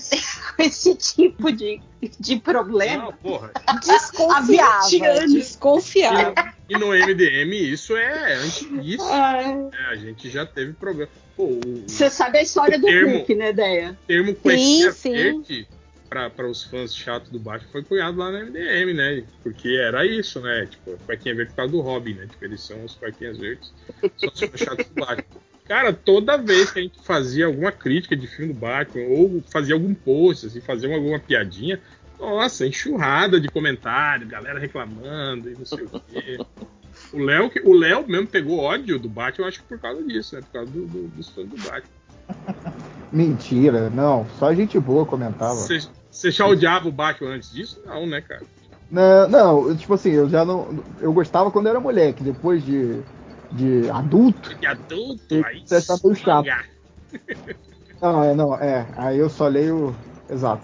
com 0.55 0.63
esse 0.63 0.95
tipo 0.95 1.51
de, 1.51 1.81
de 2.19 2.37
problema? 2.37 3.05
Não, 3.05 3.13
porra. 3.13 3.51
Desconfiava. 3.83 4.77
Há 4.77 4.81
20 4.87 5.05
anos. 5.05 5.33
Desconfiava. 5.33 6.33
E 6.67 6.73
no 6.77 6.87
MDM 6.87 7.53
isso 7.53 7.95
é 7.95 8.33
antes 8.35 8.67
disso. 8.81 9.05
Ai. 9.09 9.69
É, 9.73 9.85
a 9.91 9.95
gente 9.95 10.29
já 10.29 10.45
teve 10.45 10.73
problema. 10.73 11.11
Pô, 11.37 11.43
o, 11.45 11.83
Você 11.87 12.09
sabe 12.09 12.39
a 12.39 12.41
história 12.41 12.79
do 12.79 12.85
termo- 12.87 13.17
Hulk, 13.17 13.35
né, 13.35 13.53
Deia? 13.53 13.97
termo 14.07 14.29
Sim, 14.29 14.35
cuequinha 14.35 14.91
sim. 14.91 15.11
verde 15.11 15.67
para 16.09 16.47
os 16.47 16.63
fãs 16.63 16.95
chatos 16.95 17.29
do 17.29 17.37
Batman 17.39 17.69
foi 17.71 17.83
cunhado 17.83 18.17
lá 18.17 18.31
no 18.31 18.37
MDM, 18.45 18.93
né? 18.93 19.23
Porque 19.43 19.67
era 19.69 20.05
isso, 20.05 20.39
né? 20.39 20.65
Tipo, 20.65 20.97
cuequinha 21.05 21.35
verde 21.35 21.51
por 21.51 21.57
causa 21.57 21.71
do 21.73 21.81
Robin, 21.81 22.13
né? 22.13 22.27
Tipo, 22.27 22.45
eles 22.45 22.61
são 22.61 22.83
os 22.85 22.95
cuequinhas 22.95 23.37
verdes, 23.37 23.73
são 24.17 24.29
os 24.33 24.39
fãs 24.39 24.59
chatos 24.61 24.85
do 24.87 24.93
Batman. 24.95 25.25
Cara, 25.67 25.91
toda 25.91 26.37
vez 26.37 26.71
que 26.71 26.79
a 26.79 26.81
gente 26.81 26.99
fazia 27.03 27.47
alguma 27.47 27.71
crítica 27.71 28.15
de 28.15 28.27
filme 28.27 28.53
do 28.53 28.59
Batman, 28.59 29.05
ou 29.07 29.43
fazia 29.49 29.73
algum 29.73 29.93
post, 29.95 30.45
assim, 30.45 30.61
fazia 30.61 30.93
alguma 30.93 31.19
piadinha, 31.19 31.81
nossa, 32.19 32.67
enxurrada 32.67 33.39
de 33.39 33.49
comentário, 33.49 34.27
galera 34.27 34.59
reclamando 34.59 35.49
e 35.49 35.55
não 35.57 35.65
sei 35.65 35.83
o 35.83 35.99
quê. 36.01 36.39
O 37.11 37.19
Léo, 37.19 37.51
o 37.63 37.73
Léo 37.73 38.05
mesmo 38.07 38.27
pegou 38.27 38.59
ódio 38.59 38.99
do 38.99 39.09
Batman, 39.09 39.45
eu 39.45 39.49
acho 39.49 39.59
que 39.59 39.67
por 39.67 39.79
causa 39.79 40.03
disso, 40.03 40.35
né? 40.35 40.41
Por 40.41 40.51
causa 40.51 40.71
do, 40.71 40.85
do, 40.85 41.07
dos 41.09 41.29
fãs 41.29 41.47
do 41.47 41.57
Batman. 41.57 42.05
Mentira, 43.11 43.89
não. 43.89 44.25
Só 44.39 44.53
gente 44.53 44.79
boa 44.79 45.05
comentava. 45.05 45.55
Você 45.55 46.31
já 46.31 46.45
odiava 46.47 46.87
o 46.87 46.91
Batman 46.91 47.31
antes 47.31 47.51
disso? 47.51 47.81
Não, 47.85 48.07
né, 48.07 48.21
cara? 48.21 48.43
Não, 48.89 49.27
não, 49.27 49.75
tipo 49.75 49.93
assim, 49.93 50.11
eu 50.11 50.29
já 50.29 50.45
não. 50.45 50.83
Eu 51.01 51.11
gostava 51.11 51.51
quando 51.51 51.65
eu 51.65 51.71
era 51.71 51.79
moleque, 51.79 52.23
depois 52.23 52.63
de, 52.63 52.99
de 53.51 53.89
adulto. 53.89 54.55
De 54.55 54.65
adulto, 54.65 55.45
aí. 55.45 55.63
Você 55.65 55.81
tá 55.81 55.97
meio 56.03 56.15
chato. 56.15 56.47
Não, 58.01 58.23
é, 58.23 58.35
não, 58.35 58.55
é. 58.55 58.87
Aí 58.97 59.17
eu 59.17 59.29
só 59.29 59.47
leio. 59.47 59.95
Exato. 60.29 60.63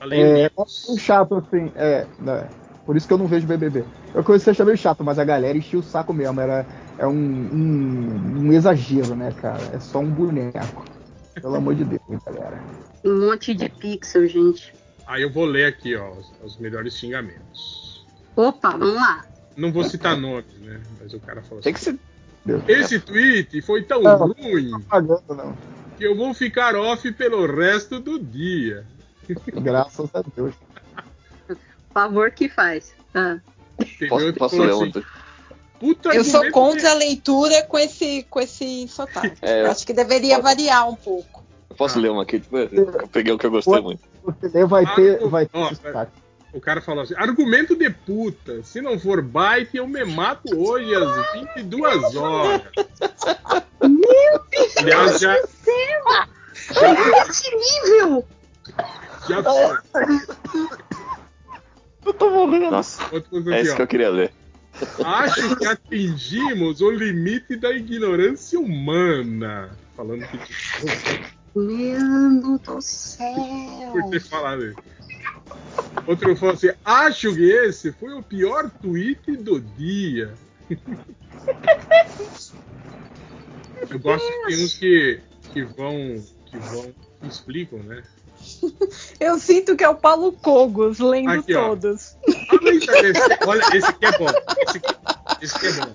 É, 0.00 0.04
livros. 0.44 0.88
é 0.88 0.92
um 0.92 0.98
chato, 0.98 1.34
assim, 1.36 1.72
é, 1.76 2.06
né, 2.18 2.48
Por 2.84 2.96
isso 2.96 3.06
que 3.06 3.12
eu 3.12 3.18
não 3.18 3.26
vejo 3.26 3.46
BBB. 3.46 3.84
Eu 4.14 4.22
comecei 4.22 4.50
a 4.50 4.52
achar 4.52 4.64
meio 4.64 4.76
chato, 4.76 5.02
mas 5.02 5.18
a 5.18 5.24
galera 5.24 5.56
enchia 5.56 5.78
o 5.78 5.82
saco 5.82 6.12
mesmo. 6.12 6.40
Era, 6.40 6.66
é 6.98 7.06
um, 7.06 7.12
um, 7.12 8.46
um 8.46 8.52
exagero, 8.52 9.14
né, 9.14 9.32
cara? 9.40 9.62
É 9.72 9.80
só 9.80 10.00
um 10.00 10.10
boneco. 10.10 10.84
Pelo 11.34 11.56
amor 11.56 11.74
de 11.74 11.84
Deus, 11.84 12.02
galera. 12.24 12.62
Um 13.04 13.26
monte 13.26 13.54
de 13.54 13.68
pixel, 13.68 14.26
gente. 14.28 14.74
Aí 15.06 15.22
eu 15.22 15.30
vou 15.30 15.44
ler 15.44 15.66
aqui, 15.66 15.94
ó, 15.96 16.12
os, 16.12 16.32
os 16.42 16.58
melhores 16.58 16.96
xingamentos. 16.96 18.06
Opa, 18.36 18.70
vamos 18.70 18.94
lá. 18.94 19.24
Não 19.56 19.72
vou 19.72 19.84
citar 19.84 20.16
nomes, 20.16 20.58
né? 20.60 20.80
Mas 21.00 21.12
o 21.12 21.20
cara 21.20 21.42
falou 21.42 21.62
Tem 21.62 21.72
assim. 21.72 21.92
que 21.92 21.98
ser. 21.98 22.13
Esse 22.68 23.00
tweet 23.00 23.62
foi 23.62 23.82
tão 23.82 24.02
Não. 24.02 24.18
ruim 24.32 24.70
Pagando, 24.88 25.22
não. 25.34 25.56
que 25.96 26.04
eu 26.04 26.14
vou 26.14 26.34
ficar 26.34 26.74
off 26.76 27.10
pelo 27.12 27.46
resto 27.46 27.98
do 27.98 28.18
dia. 28.18 28.86
Graças 29.46 30.10
a 30.14 30.22
Deus. 30.36 30.54
Favor 31.92 32.30
que 32.30 32.48
faz. 32.48 32.94
Ah. 33.14 33.38
Posso, 34.08 34.26
outro 34.26 34.38
posso 34.38 34.56
que 34.56 34.62
ler 34.62 34.74
um? 34.74 34.82
assim, 34.84 35.02
Puta 35.80 36.08
Eu 36.14 36.24
sou 36.24 36.50
contra 36.50 36.90
a 36.90 36.94
leitura 36.94 37.62
com 37.64 37.78
esse, 37.78 38.24
com 38.30 38.40
esse 38.40 38.86
sotaque. 38.88 39.36
É. 39.42 39.62
Eu 39.62 39.70
acho 39.70 39.86
que 39.86 39.92
deveria 39.92 40.40
variar 40.40 40.88
um 40.88 40.94
pouco. 40.94 41.42
Eu 41.68 41.76
posso 41.76 41.98
ler 41.98 42.10
uma 42.10 42.22
aqui? 42.22 42.40
Tipo, 42.40 42.58
eu 42.58 43.08
peguei 43.08 43.32
o 43.32 43.38
que 43.38 43.46
eu 43.46 43.50
gostei 43.50 43.80
muito. 43.80 44.00
Você 44.40 44.64
vai 44.64 44.86
ter. 44.94 45.20
Ah, 45.22 45.26
Vai 45.28 45.46
ter 45.46 45.58
ó, 45.58 45.68
sotaque. 45.70 46.12
O 46.54 46.60
cara 46.60 46.80
falou 46.80 47.02
assim: 47.02 47.14
argumento 47.16 47.74
de 47.74 47.90
puta. 47.90 48.62
Se 48.62 48.80
não 48.80 48.98
for 48.98 49.20
byte, 49.20 49.76
eu 49.76 49.88
me 49.88 50.04
mato 50.04 50.56
hoje 50.56 50.94
às 50.94 51.32
22 51.56 52.14
horas. 52.14 52.62
Aliás, 54.76 55.18
já, 55.20 55.36
Esse 57.28 57.50
nível! 57.56 58.24
já 59.28 59.42
Eu 62.06 62.14
tô 62.14 62.30
morrendo. 62.30 62.70
Nossa, 62.70 63.02
é 63.52 63.62
isso 63.62 63.74
que 63.74 63.82
eu 63.82 63.86
queria 63.88 64.10
ler. 64.10 64.32
Acho 65.04 65.56
que 65.56 65.66
atingimos 65.66 66.80
o 66.80 66.90
limite 66.90 67.56
da 67.56 67.72
ignorância 67.72 68.58
humana. 68.60 69.76
Falando 69.96 70.24
que 70.26 70.38
Mano 71.54 72.58
do 72.58 72.80
céu! 72.80 73.92
por 73.92 74.10
ter 74.10 74.20
falado 74.20 74.66
isso. 74.66 74.93
Outro 76.06 76.36
falou 76.36 76.54
assim: 76.54 76.70
acho 76.84 77.34
que 77.34 77.50
esse 77.50 77.92
foi 77.92 78.12
o 78.14 78.22
pior 78.22 78.70
tweet 78.70 79.36
do 79.36 79.60
dia. 79.60 80.34
Eu 83.90 83.98
gosto 83.98 84.26
que 84.26 84.46
tem 84.46 84.64
uns 84.64 84.74
que, 84.74 85.20
que 85.52 85.62
vão. 85.62 86.22
que 86.46 86.58
vão. 86.58 86.94
que 87.20 87.26
explicam, 87.26 87.78
né? 87.80 88.02
Eu 89.18 89.38
sinto 89.38 89.74
que 89.76 89.84
é 89.84 89.88
o 89.88 89.94
Paulo 89.94 90.32
Cogos 90.32 90.98
lendo 90.98 91.30
Aqui, 91.30 91.52
todos. 91.54 92.16
Olha, 93.46 93.62
esse 93.74 93.86
aqui 93.86 94.04
é 94.04 94.18
bom. 94.18 94.26
Esse 94.66 94.76
aqui, 94.76 94.94
esse 95.40 95.56
aqui 95.56 95.66
é 95.66 95.72
bom. 95.72 95.94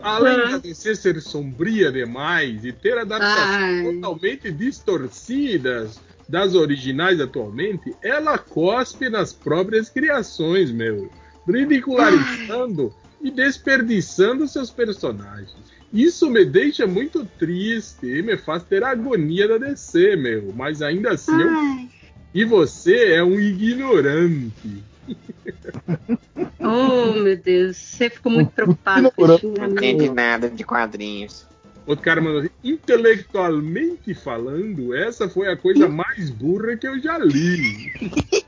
Além 0.00 0.50
da 0.50 0.58
DC 0.58 0.94
ser 0.96 1.20
sombria 1.20 1.90
demais 1.90 2.64
e 2.64 2.72
ter 2.72 2.98
adaptações 2.98 3.86
Ai. 3.86 3.94
totalmente 3.94 4.50
distorcidas 4.52 6.00
das 6.28 6.54
originais 6.54 7.20
atualmente, 7.20 7.94
ela 8.02 8.36
cospe 8.38 9.08
nas 9.08 9.32
próprias 9.32 9.88
criações, 9.88 10.70
meu. 10.70 11.10
Ridicularizando 11.48 12.92
e 13.20 13.30
desperdiçando 13.30 14.48
seus 14.48 14.70
personagens. 14.70 15.54
Isso 15.92 16.28
me 16.28 16.44
deixa 16.44 16.86
muito 16.86 17.24
triste 17.38 18.06
e 18.06 18.22
me 18.22 18.36
faz 18.36 18.62
ter 18.64 18.82
agonia 18.82 19.46
da 19.46 19.58
DC, 19.58 20.16
meu. 20.16 20.52
Mas 20.54 20.82
ainda 20.82 21.12
assim 21.12 21.32
eu 21.32 21.88
e 22.34 22.44
você 22.44 23.14
é 23.14 23.24
um 23.24 23.40
ignorante. 23.40 24.84
Oh, 26.58 27.12
meu 27.12 27.36
Deus. 27.36 27.76
Você 27.76 28.10
ficou 28.10 28.32
muito 28.32 28.50
preocupado 28.52 29.12
com 29.12 29.24
esse 29.24 29.40
xingamento. 29.42 30.12
nada 30.12 30.50
de 30.50 30.64
quadrinhos. 30.64 31.46
Outro 31.86 32.04
cara 32.04 32.20
mandou 32.20 32.40
assim: 32.40 32.50
intelectualmente 32.64 34.12
falando, 34.12 34.94
essa 34.94 35.28
foi 35.28 35.48
a 35.48 35.56
coisa 35.56 35.88
mais 35.88 36.30
burra 36.30 36.76
que 36.76 36.88
eu 36.88 37.00
já 37.00 37.16
li. 37.18 37.92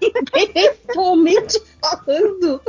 Intelectualmente 0.04 1.62
falando. 1.80 2.60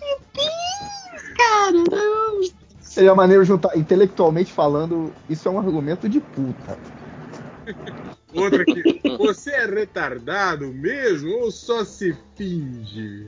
Meu 0.00 0.20
Deus, 0.32 1.22
cara, 1.36 1.84
não. 1.90 2.40
Seria 2.80 3.14
maneiro 3.14 3.44
juntar, 3.44 3.76
intelectualmente 3.76 4.52
falando, 4.52 5.12
isso 5.28 5.48
é 5.48 5.50
um 5.50 5.58
argumento 5.58 6.08
de 6.08 6.20
puta. 6.20 6.78
Outro 8.32 8.62
aqui: 8.62 9.00
você 9.18 9.50
é 9.50 9.66
retardado 9.66 10.68
mesmo 10.68 11.30
ou 11.40 11.50
só 11.50 11.84
se 11.84 12.16
finge? 12.36 13.26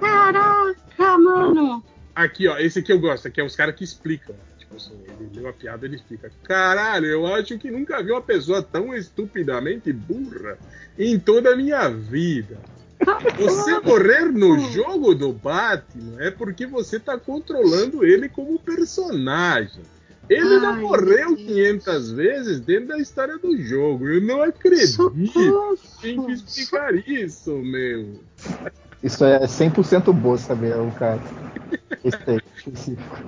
Caraca, 0.00 1.18
mano. 1.18 1.84
Aqui, 2.14 2.46
ó, 2.46 2.56
esse 2.58 2.78
aqui 2.78 2.92
eu 2.92 3.00
gosto, 3.00 3.26
aqui 3.26 3.40
é 3.40 3.44
os 3.44 3.56
caras 3.56 3.74
que 3.74 3.84
explicam. 3.84 4.34
Tipo 4.58 4.76
assim, 4.76 4.98
ele 5.20 5.40
leu 5.40 5.48
a 5.48 5.52
piada 5.52 5.84
ele 5.86 5.96
explica. 5.96 6.30
Caralho, 6.42 7.06
eu 7.06 7.26
acho 7.26 7.58
que 7.58 7.70
nunca 7.70 8.02
vi 8.02 8.12
uma 8.12 8.22
pessoa 8.22 8.62
tão 8.62 8.94
estupidamente 8.94 9.92
burra 9.92 10.58
em 10.98 11.18
toda 11.18 11.52
a 11.52 11.56
minha 11.56 11.88
vida. 11.88 12.58
Você 13.36 13.80
morrer 13.80 14.32
no 14.32 14.58
jogo 14.70 15.14
do 15.14 15.32
Batman 15.32 16.16
é 16.20 16.30
porque 16.30 16.66
você 16.66 16.98
tá 16.98 17.18
controlando 17.18 18.04
ele 18.04 18.28
como 18.28 18.58
personagem. 18.58 19.82
Ele 20.28 20.58
não 20.58 20.72
Ai, 20.72 20.80
morreu 20.80 21.28
meu 21.28 21.36
Deus. 21.36 21.48
500 21.48 22.12
vezes 22.12 22.60
dentro 22.60 22.88
da 22.88 22.98
história 22.98 23.36
do 23.36 23.56
jogo. 23.58 24.08
Eu 24.08 24.22
não 24.22 24.42
acredito. 24.42 24.86
Socorro. 24.86 25.78
Tem 26.00 26.24
que 26.24 26.32
explicar 26.32 26.94
isso, 26.94 27.50
meu. 27.58 28.20
Isso 29.04 29.22
é 29.22 29.46
100% 29.46 30.12
boa, 30.14 30.38
saber 30.38 30.74
o 30.78 30.90
cara. 30.92 31.20
Esse 32.02 32.18
aí, 32.26 32.40
específico. 32.56 33.18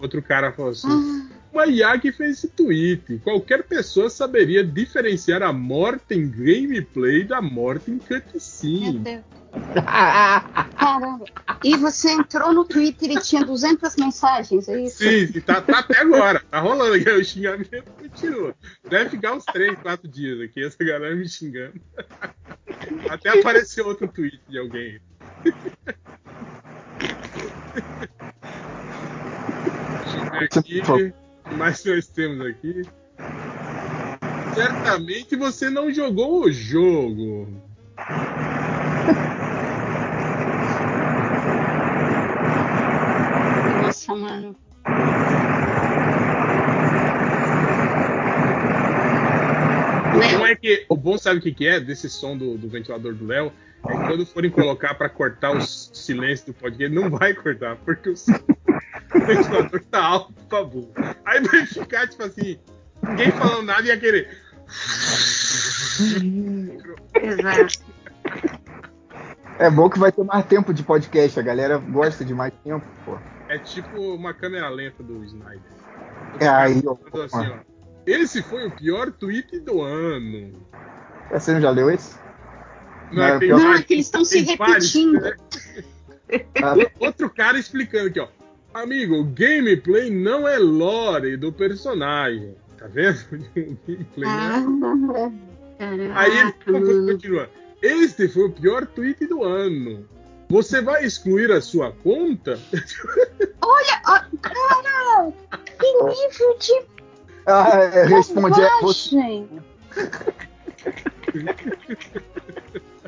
Outro 0.00 0.22
cara 0.22 0.50
falou 0.50 0.70
assim: 0.70 1.28
uma 1.58 1.66
IA 1.66 1.98
que 1.98 2.12
fez 2.12 2.38
esse 2.38 2.48
tweet. 2.48 3.18
Qualquer 3.24 3.64
pessoa 3.64 4.08
saberia 4.08 4.64
diferenciar 4.64 5.42
a 5.42 5.52
morte 5.52 6.14
em 6.14 6.30
gameplay 6.30 7.24
da 7.24 7.42
morte 7.42 7.90
em 7.90 8.00
Meu 8.08 8.22
cutscene. 8.22 9.00
Deus. 9.00 9.24
Caramba. 10.76 11.24
E 11.64 11.76
você 11.76 12.12
entrou 12.12 12.52
no 12.52 12.64
Twitter 12.64 13.10
e 13.10 13.20
tinha 13.20 13.44
200 13.44 13.96
mensagens, 13.96 14.68
é 14.68 14.82
isso? 14.82 14.98
Sim, 14.98 15.26
sim, 15.26 15.40
tá, 15.40 15.60
tá 15.60 15.80
até 15.80 15.98
agora. 15.98 16.40
Tá 16.48 16.60
rolando 16.60 16.94
aqui. 16.94 17.10
O 17.10 17.24
xingamento 17.24 17.82
continua. 17.98 18.54
Deve 18.88 19.10
ficar 19.10 19.34
uns 19.34 19.44
3, 19.46 19.78
4 19.80 20.08
dias 20.08 20.40
aqui, 20.40 20.64
essa 20.64 20.76
galera 20.78 21.16
me 21.16 21.28
xingando. 21.28 21.80
Até 23.08 23.40
apareceu 23.40 23.86
outro 23.86 24.06
tweet 24.06 24.40
de 24.48 24.58
alguém. 24.58 25.00
Deixa 30.38 30.58
eu 30.58 30.62
ver 30.62 30.82
aqui. 30.82 31.14
O 31.50 31.54
mais 31.56 31.84
nós 31.84 32.06
temos 32.06 32.44
aqui? 32.46 32.82
Certamente 34.54 35.36
você 35.36 35.70
não 35.70 35.92
jogou 35.92 36.44
o 36.44 36.52
jogo. 36.52 37.48
Nossa, 43.76 44.14
mano. 44.14 44.56
Não 50.32 50.46
é 50.46 50.54
que 50.54 50.86
o 50.88 50.96
bom 50.96 51.18
sabe 51.18 51.38
o 51.38 51.42
que, 51.42 51.52
que 51.52 51.66
é 51.66 51.78
desse 51.80 52.08
som 52.08 52.36
do, 52.36 52.56
do 52.56 52.68
ventilador 52.68 53.14
do 53.14 53.26
Léo? 53.26 53.52
É 53.86 53.92
que 53.92 54.04
quando 54.06 54.26
forem 54.26 54.50
colocar 54.50 54.94
pra 54.94 55.08
cortar 55.08 55.56
os 55.56 55.90
silêncios 55.94 56.46
do 56.46 56.54
podcast, 56.54 56.94
não 56.94 57.08
vai 57.08 57.32
cortar, 57.34 57.76
porque 57.76 58.10
o, 58.10 58.16
som- 58.16 58.32
o 59.14 59.20
ventilador 59.20 59.82
tá 59.90 60.02
alto 60.04 60.32
pra 60.48 60.64
burro. 60.64 60.92
Aí 61.24 61.40
vai 61.40 61.66
ficar 61.66 62.08
tipo 62.08 62.22
assim, 62.22 62.58
ninguém 63.02 63.30
falando 63.32 63.62
nada 63.64 63.82
e 63.82 63.86
ia 63.86 63.98
querer. 63.98 64.28
Exato. 67.14 67.82
É 69.58 69.70
bom 69.70 69.90
que 69.90 69.98
vai 69.98 70.12
ter 70.12 70.24
mais 70.24 70.44
tempo 70.46 70.72
de 70.72 70.82
podcast. 70.82 71.38
A 71.38 71.42
galera 71.42 71.78
gosta 71.78 72.24
de 72.24 72.32
mais 72.34 72.52
tempo, 72.64 72.86
pô. 73.04 73.18
É 73.48 73.58
tipo 73.58 74.00
uma 74.14 74.32
câmera 74.34 74.68
lenta 74.68 75.02
do 75.02 75.24
Snyder. 75.24 75.60
É 76.38 76.48
aí, 76.48 76.82
ó. 76.86 76.96
Assim, 77.24 77.48
ó. 77.48 77.56
Esse 78.06 78.42
foi 78.42 78.66
o 78.66 78.70
pior 78.70 79.10
tweet 79.12 79.58
do 79.60 79.80
ano. 79.82 80.52
Você 81.30 81.52
não 81.52 81.60
já 81.60 81.70
leu 81.70 81.90
esse? 81.90 82.16
Não, 83.10 83.22
é, 83.22 83.32
Não, 83.32 83.38
tem 83.38 83.48
pior- 83.48 83.58
Não, 83.60 83.74
é 83.74 83.82
que 83.82 83.94
eles 83.94 84.06
estão 84.06 84.24
se 84.24 84.44
tem 84.44 84.56
vários, 84.56 84.94
repetindo. 84.94 85.20
né? 85.20 85.36
Ah, 86.62 86.74
Outro 87.00 87.28
cara 87.30 87.58
explicando 87.58 88.08
aqui, 88.08 88.20
ó. 88.20 88.28
Amigo, 88.82 89.16
o 89.16 89.24
gameplay 89.24 90.08
não 90.08 90.46
é 90.46 90.56
lore 90.56 91.36
do 91.36 91.52
personagem. 91.52 92.54
Tá 92.76 92.86
vendo? 92.86 93.18
Gameplay 93.56 94.28
Ah, 94.28 94.60
não 94.60 95.16
é. 95.16 95.32
caraca, 95.78 96.20
Aí 96.20 96.38
ele 96.38 96.54
mano. 96.78 97.12
continua. 97.12 97.50
Este 97.82 98.28
foi 98.28 98.44
o 98.44 98.52
pior 98.52 98.86
tweet 98.86 99.26
do 99.26 99.42
ano. 99.42 100.08
Você 100.48 100.80
vai 100.80 101.04
excluir 101.04 101.50
a 101.50 101.60
sua 101.60 101.90
conta? 101.90 102.58
Olha, 103.62 104.02
ó, 104.06 104.20
cara, 104.40 105.32
que 105.78 105.92
nível 106.04 106.58
de 106.58 106.86
ah, 107.46 107.80
é, 107.80 108.04
responde. 108.06 108.60
é, 108.60 108.80
você-. 108.80 109.46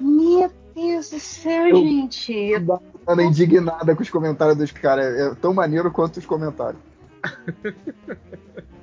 Meu 0.00 0.52
Deus 0.74 1.10
do 1.10 1.20
céu, 1.20 1.76
gente. 1.76 2.32
Eu 2.32 2.80
Ana 3.12 3.22
indignada 3.22 3.94
com 3.94 4.02
os 4.02 4.10
comentários 4.10 4.56
dos 4.56 4.70
caras. 4.70 5.06
É 5.06 5.34
tão 5.36 5.52
maneiro 5.52 5.90
quanto 5.90 6.18
os 6.18 6.26
comentários. 6.26 6.80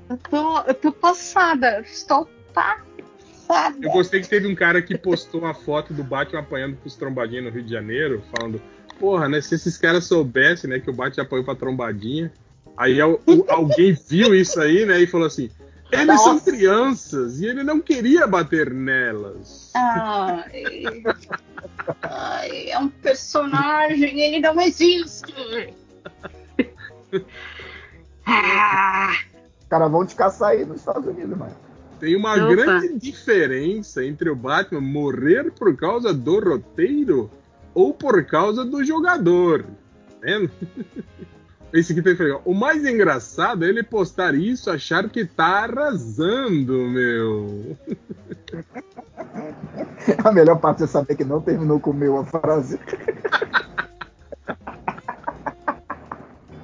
eu 0.10 0.18
tô, 0.30 0.62
eu 0.62 0.74
tô 0.74 0.92
passada. 0.92 1.82
Estou 1.82 2.28
passada. 2.54 3.78
Eu 3.82 3.92
gostei 3.92 4.22
que 4.22 4.28
teve 4.28 4.48
um 4.48 4.56
cara 4.56 4.82
que 4.82 4.98
postou 4.98 5.42
uma 5.42 5.54
foto 5.54 5.94
do 5.94 6.04
Batman 6.04 6.42
apanhando 6.42 6.76
pros 6.78 6.96
trombadinhos 6.96 7.46
no 7.46 7.52
Rio 7.52 7.64
de 7.64 7.72
Janeiro, 7.72 8.22
falando, 8.36 8.62
porra, 9.00 9.30
né, 9.30 9.40
se 9.40 9.56
esses 9.56 9.78
caras 9.78 10.04
soubessem, 10.06 10.70
né, 10.70 10.80
que 10.80 10.90
o 10.90 10.94
Batman 10.94 11.24
apanhou 11.24 11.46
pra 11.46 11.56
trombadinha. 11.56 12.32
Aí 12.76 13.00
alguém 13.02 13.98
viu 14.08 14.36
isso 14.36 14.60
aí, 14.60 14.86
né, 14.86 15.00
e 15.00 15.08
falou 15.08 15.28
assim, 15.28 15.50
eles 15.92 16.22
são 16.22 16.34
Nossa. 16.34 16.52
crianças 16.52 17.40
e 17.40 17.46
ele 17.46 17.64
não 17.64 17.80
queria 17.80 18.28
bater 18.28 18.74
nelas. 18.74 19.72
Ai, 19.76 20.94
ai, 22.04 22.70
é 22.70 22.80
um 22.80 22.90
personagem, 22.90 24.20
ele 24.20 24.40
não 24.40 24.60
existe. 24.60 25.34
Ah, 28.26 29.14
Os 29.60 29.68
caras 29.70 29.92
vão 29.92 30.06
te 30.06 30.16
caçar 30.16 30.50
aí 30.50 30.66
nos 30.66 30.80
Estados 30.80 31.08
Unidos, 31.08 31.38
mano. 31.38 31.56
Tem 32.00 32.16
uma 32.16 32.34
Opa. 32.34 32.48
grande 32.48 32.94
diferença 33.00 34.06
entre 34.06 34.30
o 34.30 34.36
Batman 34.36 34.82
morrer 34.82 35.52
por 35.52 35.76
causa 35.76 36.14
do 36.14 36.40
roteiro 36.40 37.32
ou 37.74 37.94
por 37.94 38.24
causa 38.26 38.64
do 38.64 38.84
jogador. 38.84 39.64
Tá 39.64 40.16
vendo? 40.22 40.52
Esse 41.74 41.92
aqui 41.92 42.02
tem 42.02 42.16
que 42.16 42.24
falar, 42.24 42.40
O 42.46 42.54
mais 42.54 42.86
engraçado 42.86 43.66
é 43.66 43.68
ele 43.68 43.84
postar 43.84 44.34
isso, 44.36 44.72
achar 44.72 45.10
que 45.10 45.26
tá 45.26 45.66
arrasando, 45.66 46.88
meu. 46.88 47.76
A 50.24 50.32
melhor 50.32 50.60
parte 50.60 50.84
é 50.84 50.88
saber 50.88 51.16
que 51.16 51.26
não 51.26 51.42
terminou 51.42 51.80
com 51.80 51.92
o 51.92 51.94
meu 51.94 52.18
a 52.18 52.26
frase. 52.26 52.80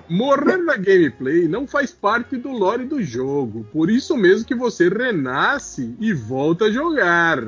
Morrer 0.09 0.57
na 0.57 0.75
gameplay 0.77 1.47
não 1.47 1.67
faz 1.67 1.91
parte 1.91 2.37
do 2.37 2.51
lore 2.51 2.85
do 2.85 3.01
jogo. 3.01 3.65
Por 3.73 3.89
isso 3.89 4.15
mesmo 4.15 4.45
que 4.45 4.53
você 4.53 4.87
renasce 4.87 5.95
e 5.99 6.13
volta 6.13 6.65
a 6.65 6.71
jogar. 6.71 7.39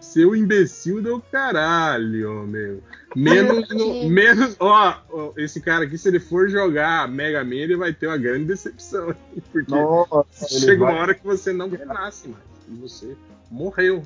Seu 0.00 0.34
imbecil 0.34 1.02
do 1.02 1.20
caralho, 1.20 2.46
meu. 2.46 2.80
Menos, 3.16 3.68
no- 3.74 4.08
menos, 4.08 4.56
ó, 4.60 4.96
ó, 5.10 5.32
esse 5.36 5.60
cara 5.60 5.84
aqui, 5.84 5.98
se 5.98 6.08
ele 6.08 6.20
for 6.20 6.48
jogar 6.48 7.08
Mega 7.08 7.42
Man, 7.44 7.54
ele 7.56 7.76
vai 7.76 7.92
ter 7.92 8.06
uma 8.06 8.16
grande 8.16 8.44
decepção. 8.44 9.14
Porque 9.52 9.70
Nossa, 9.70 10.48
chega 10.48 10.84
uma 10.84 10.92
vai- 10.92 11.00
hora 11.00 11.14
que 11.14 11.24
você 11.24 11.52
não 11.52 11.68
renasce 11.68 12.28
mais. 12.28 12.42
E 12.68 12.74
você 12.80 13.16
morreu. 13.50 14.02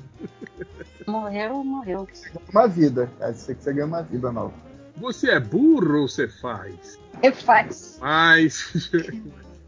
morreu, 1.07 1.63
morreu. 1.63 2.07
uma 2.51 2.67
vida. 2.67 3.09
Você 3.19 3.53
que 3.55 3.63
você 3.63 3.73
ganha 3.73 3.85
uma 3.85 4.01
vida 4.01 4.31
nova. 4.31 4.53
Você 4.97 5.29
é 5.31 5.39
burro 5.39 6.01
ou 6.01 6.07
você 6.07 6.27
faz? 6.27 6.99
E 7.21 7.31
faz. 7.31 7.97
Mas 8.01 8.89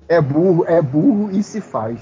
É 0.08 0.22
burro, 0.22 0.66
é 0.68 0.82
burro 0.82 1.32
e 1.32 1.42
se 1.44 1.60
faz. 1.62 2.00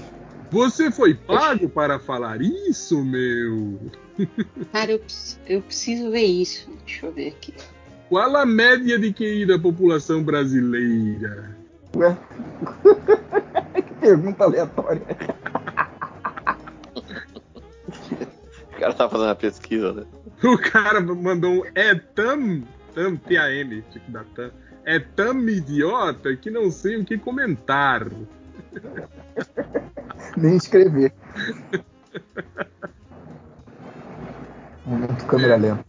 Você 0.54 0.88
foi 0.90 1.14
pago 1.14 1.68
para 1.68 1.98
falar 1.98 2.40
isso, 2.40 3.04
meu? 3.04 3.80
Cara, 4.72 4.92
eu, 4.92 4.98
preciso- 5.00 5.40
eu 5.48 5.60
preciso 5.62 6.10
ver 6.12 6.22
isso. 6.24 6.70
Deixa 6.86 7.06
eu 7.06 7.12
ver 7.12 7.28
aqui. 7.28 7.52
Qual 8.08 8.36
a 8.36 8.46
média 8.46 8.96
de 8.96 9.12
QI 9.12 9.44
da 9.46 9.58
população 9.58 10.22
brasileira? 10.22 11.56
Ué? 11.96 12.16
que 13.82 13.94
pergunta 14.00 14.44
aleatória. 14.44 15.02
O 18.72 18.78
cara 18.78 18.94
tá 18.94 19.08
fazendo 19.08 19.28
uma 19.28 19.34
pesquisa, 19.34 19.92
né? 19.92 20.04
O 20.44 20.58
cara 20.58 21.00
mandou 21.00 21.52
um 21.52 21.62
é 21.74 21.94
tam, 21.94 22.62
tam, 22.94 23.16
T-A-M, 23.16 23.82
tipo 23.92 24.10
da 24.10 24.22
tam. 24.34 24.50
É 24.84 24.98
tão 25.00 25.48
idiota 25.48 26.36
que 26.36 26.50
não 26.50 26.70
sei 26.70 26.96
o 26.96 27.04
que 27.04 27.16
comentar. 27.18 28.06
Nem 30.36 30.56
escrever. 30.56 31.12
Momento 34.86 35.26
câmera 35.26 35.56
lenta. 35.56 35.84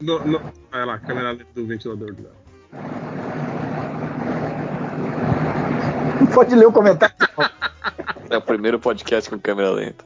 No, 0.00 0.24
no, 0.24 0.40
olha 0.72 0.84
lá, 0.84 0.98
câmera 0.98 1.32
lenta 1.32 1.46
do 1.54 1.66
ventilador. 1.66 2.14
Não 6.20 6.26
pode 6.34 6.54
ler 6.54 6.66
o 6.66 6.72
comentário. 6.72 7.14
É 8.28 8.36
o 8.36 8.42
primeiro 8.42 8.80
podcast 8.80 9.30
com 9.30 9.38
câmera 9.38 9.70
lenta. 9.70 10.04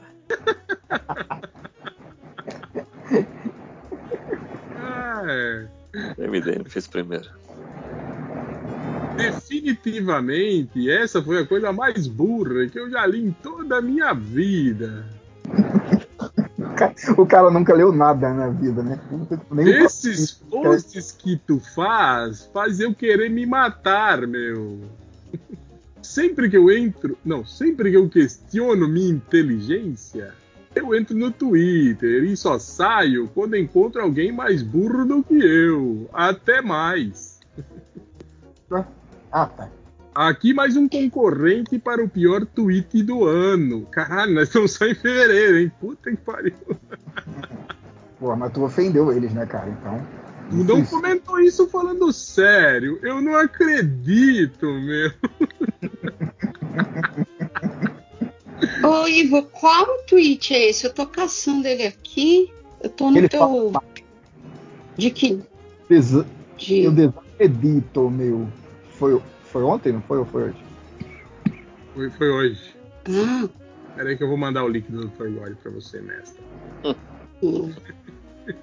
Ah, 4.77 5.23
é. 5.25 5.67
MDM 6.19 6.69
fez 6.69 6.85
primeiro. 6.85 7.27
Definitivamente, 9.21 10.89
essa 10.89 11.21
foi 11.21 11.39
a 11.39 11.45
coisa 11.45 11.71
mais 11.71 12.07
burra 12.07 12.67
que 12.67 12.79
eu 12.79 12.89
já 12.89 13.05
li 13.05 13.25
em 13.25 13.31
toda 13.31 13.77
a 13.77 13.81
minha 13.81 14.13
vida. 14.13 15.05
O 17.17 17.25
cara 17.25 17.51
nunca 17.51 17.73
leu 17.73 17.91
nada 17.91 18.33
na 18.33 18.49
vida, 18.49 18.81
né? 18.81 18.99
Nem 19.51 19.67
Esses 19.67 20.31
posts 20.31 21.11
que 21.11 21.37
tu 21.37 21.59
faz, 21.59 22.49
faz 22.53 22.79
eu 22.79 22.93
querer 22.93 23.29
me 23.29 23.45
matar, 23.45 24.25
meu. 24.25 24.79
Sempre 26.01 26.49
que 26.49 26.57
eu 26.57 26.71
entro, 26.71 27.17
não, 27.23 27.45
sempre 27.45 27.91
que 27.91 27.97
eu 27.97 28.09
questiono 28.09 28.87
minha 28.87 29.11
inteligência, 29.11 30.33
eu 30.73 30.95
entro 30.95 31.15
no 31.15 31.31
Twitter 31.31 32.23
e 32.23 32.35
só 32.35 32.57
saio 32.57 33.29
quando 33.33 33.55
encontro 33.55 34.01
alguém 34.01 34.31
mais 34.31 34.63
burro 34.63 35.05
do 35.05 35.23
que 35.23 35.35
eu. 35.35 36.09
Até 36.13 36.61
mais. 36.61 37.39
Ah, 39.31 39.45
tá. 39.45 39.69
Aqui 40.13 40.53
mais 40.53 40.75
um 40.75 40.89
concorrente 40.89 41.79
para 41.79 42.03
o 42.03 42.09
pior 42.09 42.45
tweet 42.45 43.01
do 43.03 43.23
ano. 43.25 43.85
Caralho, 43.85 44.33
nós 44.33 44.49
estamos 44.49 44.73
só 44.73 44.85
em 44.85 44.93
fevereiro, 44.93 45.57
hein? 45.59 45.71
Puta 45.79 46.11
que 46.11 46.17
pariu. 46.17 46.53
Pô, 48.19 48.35
mas 48.35 48.51
tu 48.51 48.63
ofendeu 48.63 49.11
eles, 49.11 49.33
né, 49.33 49.45
cara? 49.45 49.69
Então. 49.69 50.05
Tu 50.49 50.55
não 50.65 50.83
comentou 50.83 51.39
isso 51.39 51.65
falando 51.69 52.11
sério. 52.11 52.99
Eu 53.01 53.21
não 53.21 53.37
acredito, 53.37 54.65
meu. 54.65 55.11
Ô, 58.87 59.07
Ivo, 59.07 59.43
qual 59.43 59.97
tweet 60.07 60.53
é 60.53 60.69
esse? 60.69 60.85
Eu 60.85 60.93
tô 60.93 61.07
caçando 61.07 61.67
ele 61.67 61.87
aqui. 61.87 62.51
Eu 62.81 62.89
tô 62.89 63.09
no 63.09 63.17
Ele 63.17 63.29
teu. 63.29 63.39
fala- 63.39 63.83
De 64.97 65.09
que? 65.09 65.39
Desa- 65.89 66.25
De... 66.57 66.83
Eu 66.83 66.91
desacredito, 66.91 68.09
meu. 68.09 68.47
Foi, 69.01 69.19
foi 69.45 69.63
ontem, 69.63 69.91
não 69.91 70.01
foi? 70.03 70.19
Ou 70.19 70.25
foi 70.27 70.43
hoje? 70.43 70.63
Foi, 71.95 72.09
foi 72.11 72.29
hoje. 72.29 72.75
Ah, 73.09 73.49
Peraí 73.95 74.15
que 74.15 74.21
eu 74.21 74.27
vou 74.27 74.37
mandar 74.37 74.63
o 74.63 74.67
link 74.67 74.91
do 74.91 75.07
Dr. 75.07 75.27
Gore 75.29 75.55
pra 75.55 75.71
você, 75.71 75.99
mestre. 75.99 76.43
hum. 77.41 77.73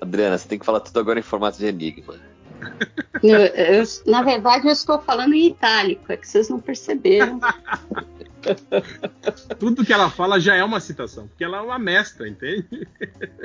Adriana, 0.00 0.36
você 0.36 0.48
tem 0.48 0.58
que 0.58 0.66
falar 0.66 0.80
tudo 0.80 0.98
agora 0.98 1.20
em 1.20 1.22
formato 1.22 1.58
de 1.58 1.66
enigma. 1.66 2.14
Eu- 3.22 3.38
eu- 3.38 3.84
na 4.06 4.22
verdade, 4.22 4.66
eu 4.66 4.72
estou 4.72 5.00
falando 5.00 5.32
em 5.34 5.46
itálico, 5.46 6.12
é 6.12 6.16
que 6.16 6.26
vocês 6.28 6.48
não 6.50 6.60
perceberam. 6.60 7.40
Tudo 9.58 9.84
que 9.84 9.92
ela 9.92 10.10
fala 10.10 10.38
já 10.38 10.54
é 10.54 10.62
uma 10.62 10.80
citação, 10.80 11.26
porque 11.28 11.42
ela 11.44 11.58
é 11.58 11.60
uma 11.60 11.78
mestra, 11.78 12.28
entende? 12.28 12.86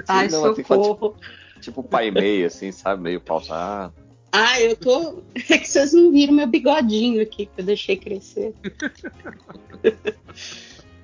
Ai, 0.07 0.27
não, 0.29 0.53
que 0.53 0.63
falar, 0.63 0.83
socorro. 0.83 1.15
Tipo 1.61 1.83
pai 1.83 2.07
e 2.07 2.11
meio, 2.11 2.47
assim, 2.47 2.71
sabe? 2.71 3.01
Meio 3.01 3.21
pausado. 3.21 3.93
Ah, 4.31 4.59
eu 4.61 4.75
tô. 4.75 5.21
É 5.35 5.57
que 5.57 5.67
vocês 5.67 5.91
não 5.93 6.11
viram 6.11 6.33
meu 6.33 6.47
bigodinho 6.47 7.21
aqui 7.21 7.45
que 7.47 7.61
eu 7.61 7.65
deixei 7.65 7.97
crescer. 7.97 8.53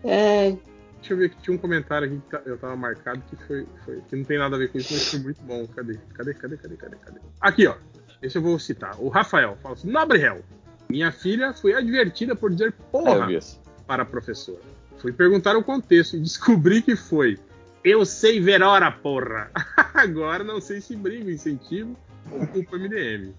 É, 0.03 0.51
Deixa 0.99 1.13
eu 1.13 1.17
ver 1.17 1.29
que 1.29 1.41
tinha 1.41 1.55
um 1.55 1.57
comentário 1.57 2.07
aqui 2.07 2.17
que 2.19 2.29
tá- 2.29 2.41
eu 2.45 2.57
tava 2.57 2.75
marcado 2.75 3.21
que 3.29 3.35
foi, 3.45 3.65
foi- 3.85 4.01
que 4.09 4.15
não 4.15 4.23
tem 4.23 4.37
nada 4.37 4.55
a 4.55 4.59
ver 4.59 4.71
com 4.71 4.77
isso, 4.77 4.93
mas 4.93 5.09
foi 5.09 5.19
muito 5.19 5.41
bom. 5.43 5.65
Cadê? 5.67 5.97
Cadê? 6.13 6.33
Cadê? 6.33 6.57
Cadê? 6.57 6.75
Cadê? 6.77 6.95
Cadê? 6.97 7.19
Aqui, 7.41 7.67
ó. 7.67 7.75
Esse 8.21 8.37
eu 8.37 8.41
vou 8.41 8.57
citar. 8.59 8.95
O 8.99 9.07
Rafael 9.09 9.57
fala 9.61 9.75
assim: 9.75 9.89
Nobre 9.89 10.17
réu, 10.17 10.43
minha 10.89 11.11
filha 11.11 11.53
foi 11.53 11.73
advertida 11.73 12.35
por 12.35 12.51
dizer 12.51 12.69
É, 12.77 12.83
porra 12.91 13.31
isso. 13.31 13.59
para 13.85 14.03
a 14.03 14.05
professora. 14.05 14.61
Fui 14.99 15.11
perguntar 15.13 15.55
o 15.55 15.63
contexto 15.63 16.15
e 16.17 16.19
descobri 16.19 16.81
que 16.81 16.95
foi. 16.95 17.37
Eu 17.83 18.05
sei 18.05 18.39
ver 18.41 18.61
hora, 18.61 18.91
porra. 18.91 19.49
Agora 19.93 20.43
não 20.43 20.59
sei 20.59 20.81
se 20.81 20.95
briga, 20.95 21.31
incentivo 21.31 21.95
ou 22.31 22.47
culpa 22.47 22.77
MDM. 22.77 23.33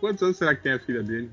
Quantos 0.00 0.22
anos 0.22 0.36
será 0.36 0.54
que 0.54 0.62
tem 0.62 0.72
a 0.72 0.78
filha 0.78 1.02
dele? 1.02 1.30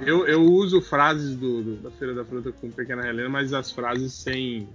Eu, 0.00 0.26
eu 0.26 0.42
uso 0.42 0.80
frases 0.80 1.36
do, 1.36 1.62
do- 1.62 1.76
da 1.76 1.90
Feira 1.92 2.14
da 2.14 2.24
Fruta 2.24 2.50
com 2.52 2.70
Pequena 2.70 3.06
Helena, 3.06 3.28
mas 3.28 3.52
as 3.52 3.70
frases 3.70 4.12
sem, 4.12 4.68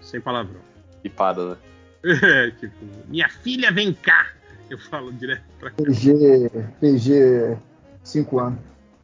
sem 0.00 0.20
palavrão. 0.20 0.60
Pipada, 1.02 1.50
né? 1.50 1.56
É, 2.22 2.50
tipo, 2.50 2.84
minha 3.08 3.28
filha 3.30 3.72
vem 3.72 3.92
cá. 3.94 4.30
Eu 4.68 4.78
falo 4.78 5.10
direto 5.12 5.42
pra 5.58 5.70
cá. 5.70 5.76
PG. 5.82 6.50
PG 6.80 7.56
5 8.02 8.38
anos. 8.40 8.58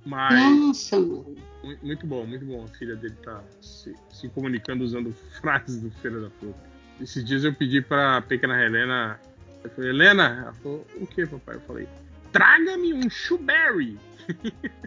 Mas 0.06 0.40
nossa, 0.62 0.98
mano. 1.02 1.36
muito 1.84 2.08
bom, 2.08 2.26
muito 2.26 2.46
bom. 2.46 2.64
A 2.64 2.68
filha 2.78 2.96
dele 2.96 3.16
tá 3.24 3.42
se, 3.62 3.94
se 4.10 4.30
comunicando 4.30 4.86
usando 4.86 5.14
frases 5.42 5.82
do 5.82 5.92
Feira 6.02 6.22
da 6.22 6.30
Fruta. 6.30 6.58
Esses 7.02 7.24
dias 7.24 7.44
eu 7.44 7.54
pedi 7.54 7.82
pra 7.82 8.22
Pequena 8.22 8.62
Helena. 8.64 9.20
Eu 9.64 9.70
falei, 9.72 9.90
Helena, 9.90 10.40
ela 10.44 10.54
falou, 10.54 10.86
o 11.00 11.06
que, 11.08 11.26
papai? 11.26 11.56
Eu 11.56 11.62
falei, 11.62 11.88
traga-me 12.32 12.94
um 12.94 13.10
Shuberry. 13.10 13.98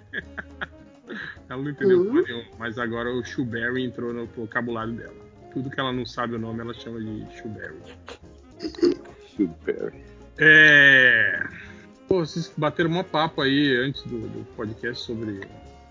ela 1.48 1.62
não 1.62 1.70
entendeu 1.70 1.98
Uhum. 2.00 2.06
porra 2.06 2.22
nenhuma, 2.22 2.44
mas 2.58 2.78
agora 2.78 3.10
o 3.12 3.24
Shuberry 3.24 3.84
entrou 3.84 4.12
no 4.12 4.26
vocabulário 4.26 4.92
dela. 4.94 5.14
Tudo 5.52 5.70
que 5.70 5.80
ela 5.80 5.92
não 5.92 6.06
sabe 6.06 6.34
o 6.36 6.38
nome, 6.38 6.60
ela 6.60 6.74
chama 6.74 7.00
de 7.00 7.26
Shuberry. 7.36 7.76
Super. 9.36 9.92
É. 10.38 11.42
Pô, 12.08 12.24
vocês 12.24 12.52
bateram 12.56 12.90
um 12.90 13.02
papo 13.04 13.42
aí 13.42 13.76
antes 13.76 14.02
do, 14.04 14.20
do 14.28 14.44
podcast 14.56 15.04
sobre 15.04 15.40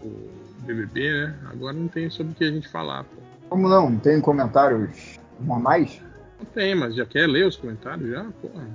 o 0.01 0.29
BBB, 0.65 1.11
né? 1.11 1.39
Agora 1.51 1.73
não 1.73 1.87
tem 1.87 2.09
sobre 2.09 2.33
o 2.33 2.35
que 2.35 2.43
a 2.43 2.51
gente 2.51 2.67
falar, 2.67 3.03
pô. 3.05 3.17
Como 3.49 3.67
não? 3.67 3.97
Tem 3.97 4.19
comentários 4.21 5.19
normais? 5.39 6.01
Não 6.01 6.08
tem, 6.45 6.75
mas 6.75 6.95
já 6.95 7.05
quer 7.05 7.27
ler 7.27 7.45
os 7.45 7.55
comentários 7.55 8.09
já? 8.09 8.23
Porra. 8.41 8.67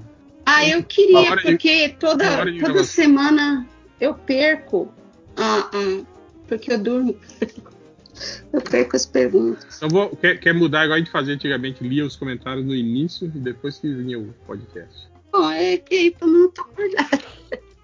Ah, 0.46 0.68
eu 0.68 0.82
queria, 0.82 1.36
de- 1.36 1.42
porque 1.42 1.88
toda, 1.98 2.24
toda 2.60 2.84
semana 2.84 3.66
eu 4.00 4.14
perco. 4.14 4.92
Ah, 5.36 5.70
ah, 5.72 6.04
porque 6.46 6.72
eu 6.72 6.78
durmo. 6.78 7.16
eu 8.52 8.60
perco 8.60 8.96
as 8.96 9.06
perguntas. 9.06 9.76
Então 9.76 9.88
vou, 9.88 10.10
quer, 10.16 10.38
quer 10.38 10.52
mudar 10.52 10.82
agora 10.82 11.02
de 11.02 11.10
fazer 11.10 11.32
antigamente, 11.32 11.82
lia 11.82 12.04
os 12.04 12.16
comentários 12.16 12.64
no 12.64 12.74
início 12.74 13.26
e 13.34 13.38
depois 13.38 13.78
que 13.78 13.92
vinha 13.92 14.18
o 14.18 14.32
podcast. 14.46 15.08
Bom, 15.32 15.50
é 15.50 15.76
que 15.78 15.94
aí 15.94 16.10
todo 16.12 16.30
mundo 16.30 16.52
tá 16.52 16.62
acordado. 16.62 17.24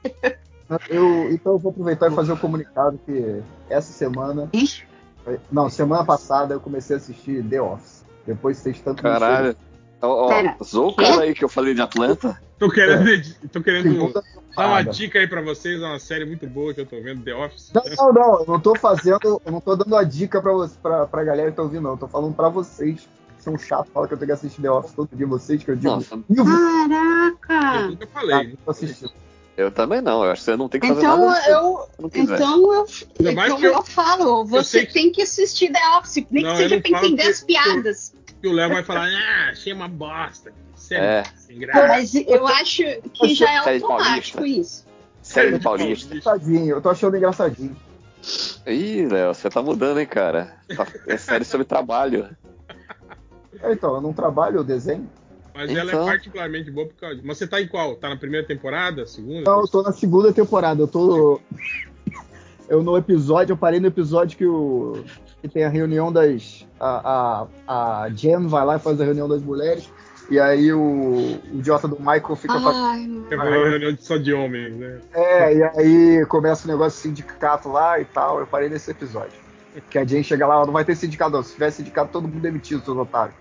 Eu, 0.88 1.32
então 1.32 1.54
eu 1.54 1.58
vou 1.58 1.72
aproveitar 1.72 2.12
e 2.12 2.14
fazer 2.14 2.30
o 2.30 2.36
comunicado 2.36 2.96
que 3.04 3.42
essa 3.68 3.92
semana. 3.92 4.48
Ixi, 4.52 4.84
Não, 5.50 5.68
semana 5.68 6.04
passada 6.04 6.54
eu 6.54 6.60
comecei 6.60 6.94
a 6.94 6.98
assistir 6.98 7.42
The 7.42 7.60
Office. 7.60 8.04
Depois 8.24 8.56
de 8.56 8.62
vocês 8.62 8.80
tanto 8.80 8.98
me 8.98 9.10
Caralho. 9.10 9.56
Ó, 10.02 10.28
Pera, 10.28 10.56
ó, 10.58 10.64
zoou 10.64 10.88
o 10.90 10.94
cara 10.96 11.22
aí 11.22 11.34
que 11.34 11.44
eu 11.44 11.48
falei 11.48 11.74
de 11.74 11.82
Atlanta. 11.82 12.40
Tô 12.58 12.70
querendo, 12.70 13.04
tô 13.52 13.58
encherem. 13.58 13.82
querendo 13.82 14.12
dar 14.56 14.66
uma 14.68 14.82
dica 14.82 15.18
aí 15.18 15.26
pra 15.26 15.40
vocês, 15.42 15.80
é 15.80 15.84
uma 15.86 15.98
série 15.98 16.24
muito 16.24 16.46
boa 16.46 16.72
que 16.74 16.80
eu 16.80 16.86
tô 16.86 17.00
vendo, 17.02 17.22
The 17.22 17.34
Office. 17.34 17.70
Não, 17.74 17.82
não, 17.96 18.12
não, 18.12 18.40
eu 18.40 18.46
não 18.46 18.60
tô 18.60 18.74
fazendo, 18.76 19.18
eu 19.44 19.52
não 19.52 19.60
tô 19.60 19.76
dando 19.76 19.94
a 19.96 20.02
dica 20.04 20.40
pra, 20.42 20.52
você, 20.52 20.74
pra, 20.82 21.06
pra 21.06 21.24
galera 21.24 21.50
que 21.50 21.56
tá 21.56 21.62
ouvindo, 21.62 21.82
não. 21.82 21.90
Eu 21.92 21.96
tô 21.96 22.08
falando 22.08 22.34
pra 22.34 22.48
vocês 22.48 23.00
que 23.36 23.42
são 23.44 23.56
chatos, 23.58 23.90
falam 23.92 24.06
que 24.08 24.14
eu 24.14 24.18
tenho 24.18 24.26
que 24.28 24.32
assistir 24.32 24.60
The 24.60 24.70
Office 24.70 24.92
todo 24.92 25.08
dia, 25.14 25.26
vocês 25.26 25.62
que 25.62 25.70
eu 25.70 25.76
digo. 25.76 25.88
Nossa, 25.90 26.14
Ivo, 26.28 26.42
Eu 26.50 26.88
Caraca! 26.88 27.80
nunca 27.88 28.06
falei. 28.08 28.56
tô 28.64 28.70
assistindo. 28.70 29.12
eu 29.56 29.70
também 29.70 30.00
não. 30.00 30.24
Eu 30.24 30.30
acho 30.32 30.40
que 30.40 30.44
você 30.46 30.56
não 30.56 30.68
tem 30.68 30.80
que 30.80 30.88
fazer 30.88 31.00
Então 31.00 31.26
nada 31.26 31.48
eu, 31.50 31.88
quiser. 32.10 32.34
então 32.34 32.72
eu, 32.74 32.86
então 33.20 33.58
eu- 33.60 33.72
eu 33.74 33.82
falo, 33.82 34.44
você 34.46 34.64
sei 34.80 34.86
que- 34.86 34.92
tem 34.94 35.10
que 35.12 35.22
assistir 35.22 35.70
The 35.72 35.98
Office, 35.98 36.26
nem 36.30 36.42
Não, 36.44 36.50
que 36.56 36.62
eu 36.62 36.68
seja 36.68 36.80
pra 36.80 36.90
entender 36.98 37.22
que- 37.24 37.28
as 37.30 37.42
piadas. 37.44 38.14
E 38.42 38.48
o 38.48 38.52
Léo 38.52 38.70
vai 38.70 38.82
falar, 38.82 39.06
ah, 39.08 39.50
achei 39.50 39.72
uma 39.72 39.88
bosta. 39.88 40.52
Sério, 40.74 41.04
É. 41.04 41.22
sem 41.36 41.58
graça. 41.58 41.88
Mas 41.88 42.14
eu 42.14 42.46
acho 42.46 42.82
que 43.12 43.34
já 43.34 43.50
é 43.52 43.62
Série 43.62 43.78
de 43.78 43.84
automático 43.84 44.46
isso. 44.46 44.86
Série 45.22 45.58
de 45.58 45.62
Paulista. 45.62 46.14
Engraçadinho, 46.14 46.76
eu 46.76 46.80
tô 46.80 46.88
achando 46.88 47.16
engraçadinho. 47.16 47.76
Ih, 48.66 49.06
Léo, 49.06 49.34
você 49.34 49.50
tá 49.50 49.62
mudando, 49.62 50.00
hein, 50.00 50.06
cara. 50.06 50.56
Tá- 50.74 50.86
É 51.06 51.16
série 51.18 51.44
sobre 51.44 51.66
trabalho. 51.66 52.28
É, 53.62 53.72
Então, 53.72 53.94
eu 53.94 54.00
não 54.00 54.12
trabalho, 54.12 54.56
eu 54.58 54.64
desenho. 54.64 55.08
Mas 55.54 55.68
ela 55.70 55.90
é 55.90 55.94
Então. 55.94 56.06
particularmente 56.06 56.70
boa 56.70 56.86
por 56.86 56.94
causa 56.94 57.16
disso. 57.16 57.26
Mas 57.26 57.36
você 57.36 57.46
tá 57.46 57.60
em 57.60 57.68
qual? 57.68 57.96
Tá 57.96 58.08
na 58.08 58.16
primeira 58.16 58.46
temporada? 58.46 59.04
Segunda? 59.06 59.42
Não, 59.50 59.60
eu 59.60 59.68
tô 59.68 59.82
na 59.82 59.92
segunda 59.92 60.32
temporada, 60.32 60.80
eu 60.82 60.88
tô. 60.88 61.40
Eu 62.68 62.84
no 62.84 62.96
episódio, 62.96 63.52
eu 63.52 63.56
parei 63.56 63.80
no 63.80 63.88
episódio 63.88 64.38
que 64.38 64.46
o. 64.46 65.02
que 65.40 65.48
tem 65.48 65.64
a 65.64 65.68
reunião 65.68 66.12
das. 66.12 66.66
A, 66.78 67.46
a, 67.66 68.02
a 68.04 68.08
Jen 68.10 68.46
vai 68.46 68.64
lá 68.64 68.76
e 68.76 68.78
faz 68.78 69.00
a 69.00 69.04
reunião 69.04 69.28
das 69.28 69.42
mulheres. 69.42 69.90
E 70.30 70.38
aí 70.38 70.72
o, 70.72 70.80
o 70.80 71.58
idiota 71.58 71.88
do 71.88 71.98
Michael 71.98 72.36
fica 72.36 72.54
Ai, 72.54 72.62
fazendo. 72.62 73.26
É 73.30 73.34
uma 73.36 73.44
reunião 73.44 73.96
só 73.98 74.16
de 74.16 74.32
homens, 74.32 74.76
né? 74.76 75.00
É, 75.12 75.54
e 75.54 75.62
aí 75.62 76.26
começa 76.26 76.66
o 76.66 76.70
negócio 76.70 76.96
de 76.96 77.02
sindicato 77.02 77.68
lá 77.68 77.98
e 77.98 78.04
tal. 78.04 78.38
Eu 78.38 78.46
parei 78.46 78.68
nesse 78.68 78.90
episódio. 78.90 79.38
Que 79.88 79.98
a 79.98 80.04
Jen 80.04 80.22
chega 80.22 80.46
lá, 80.46 80.64
não 80.64 80.72
vai 80.72 80.84
ter 80.84 80.94
sindicato, 80.94 81.32
não. 81.32 81.42
Se 81.42 81.54
tiver 81.54 81.70
sindicato, 81.70 82.12
todo 82.12 82.28
mundo 82.28 82.40
demitido, 82.40 82.84
seus 82.84 82.96
otários. 82.96 83.34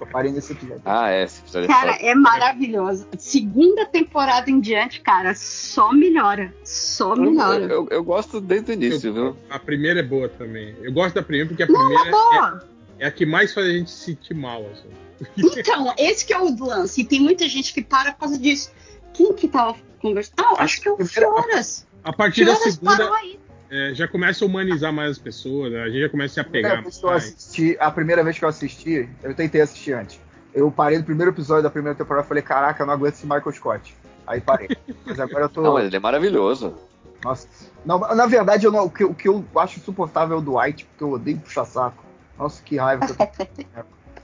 Eu 0.00 0.06
parei 0.06 0.32
nesse 0.32 0.52
episódio. 0.52 0.82
Ah, 0.84 1.10
é, 1.10 1.24
esse 1.24 1.40
episódio 1.40 1.64
é 1.70 1.72
Cara, 1.72 1.92
foda. 1.94 2.04
é 2.06 2.14
maravilhoso. 2.14 3.06
Segunda 3.18 3.84
temporada 3.86 4.50
em 4.50 4.60
diante, 4.60 5.00
cara, 5.00 5.34
só 5.34 5.92
melhora. 5.92 6.54
Só 6.64 7.14
Eu, 7.14 7.22
melhora. 7.22 7.64
eu- 7.64 7.88
eu 7.90 8.02
gosto 8.04 8.40
desde 8.40 8.72
o 8.72 8.74
início, 8.74 9.12
viu? 9.12 9.36
A 9.50 9.58
primeira 9.58 10.00
é 10.00 10.02
boa 10.02 10.28
também. 10.28 10.74
Eu 10.82 10.92
gosto 10.92 11.14
da 11.14 11.22
primeira 11.22 11.48
porque 11.48 11.62
a 11.62 11.66
Não, 11.66 11.74
primeira 11.78 12.08
é 12.08 12.10
boa. 12.10 12.64
é, 12.98 13.04
é 13.04 13.06
a 13.06 13.10
que 13.10 13.26
mais 13.26 13.52
faz 13.52 13.66
a 13.66 13.70
gente 13.70 13.90
se 13.90 14.04
sentir 14.06 14.34
mal. 14.34 14.64
Assim. 14.72 14.88
Então, 15.36 15.94
esse 15.96 16.24
que 16.26 16.32
é 16.32 16.38
o 16.40 16.56
lance. 16.64 17.00
E 17.00 17.04
tem 17.04 17.20
muita 17.20 17.48
gente 17.48 17.72
que 17.72 17.82
para 17.82 18.12
por 18.12 18.20
causa 18.20 18.38
disso. 18.38 18.72
Quem 19.12 19.32
que 19.32 19.46
tava 19.46 19.76
conversando? 20.00 20.34
Ah, 20.38 20.54
acho 20.64 20.80
que 20.80 20.88
é 20.88 20.92
o 20.92 21.06
Fioras. 21.06 21.86
A 22.02 22.12
partir 22.12 22.44
da 22.44 22.56
segunda, 22.56 22.96
parou 22.96 23.14
aí. 23.14 23.38
É, 23.70 23.94
já 23.94 24.06
começa 24.08 24.44
a 24.44 24.48
humanizar 24.48 24.92
mais 24.92 25.12
as 25.12 25.18
pessoas, 25.18 25.72
né? 25.72 25.82
a 25.82 25.88
gente 25.88 26.00
já 26.02 26.08
começa 26.08 26.32
a 26.32 26.34
se 26.34 26.40
A 26.40 26.44
primeira, 26.44 26.68
apegar 26.78 26.90
que 26.92 27.04
eu 27.04 27.10
mais. 27.10 27.24
assisti, 27.24 27.76
a 27.80 27.90
primeira 27.90 28.24
vez 28.24 28.38
que 28.38 28.44
eu 28.44 28.48
assisti, 28.48 29.08
eu 29.22 29.34
tentei 29.34 29.60
assistir 29.60 29.92
antes. 29.92 30.20
Eu 30.54 30.70
parei 30.70 30.98
no 30.98 31.04
primeiro 31.04 31.32
episódio 31.32 31.64
da 31.64 31.70
primeira 31.70 31.96
temporada 31.98 32.24
e 32.24 32.28
falei, 32.28 32.42
caraca, 32.42 32.82
eu 32.82 32.86
não 32.86 32.94
aguento 32.94 33.14
esse 33.14 33.24
Michael 33.26 33.52
Scott. 33.52 33.96
Aí 34.26 34.40
parei. 34.40 34.68
Mas 35.04 35.18
agora 35.18 35.44
eu 35.46 35.48
tô. 35.48 35.60
Não, 35.64 35.78
ele 35.78 35.94
é 35.94 35.98
maravilhoso. 35.98 36.74
Nossa. 37.22 37.48
Não, 37.84 37.98
na 37.98 38.26
verdade, 38.26 38.64
eu 38.66 38.72
não- 38.72 38.84
o, 38.84 38.90
que, 38.90 39.04
o 39.04 39.14
que 39.14 39.28
eu 39.28 39.44
acho 39.56 39.78
insuportável 39.78 40.36
é 40.36 40.38
o 40.38 40.42
Dwight, 40.42 40.84
porque 40.86 41.04
eu 41.04 41.10
odeio 41.12 41.38
puxar 41.38 41.64
saco. 41.64 42.02
Nossa, 42.38 42.62
que 42.62 42.76
raiva 42.76 43.04
que 43.06 43.12
eu 43.12 43.16
tô. 43.16 43.24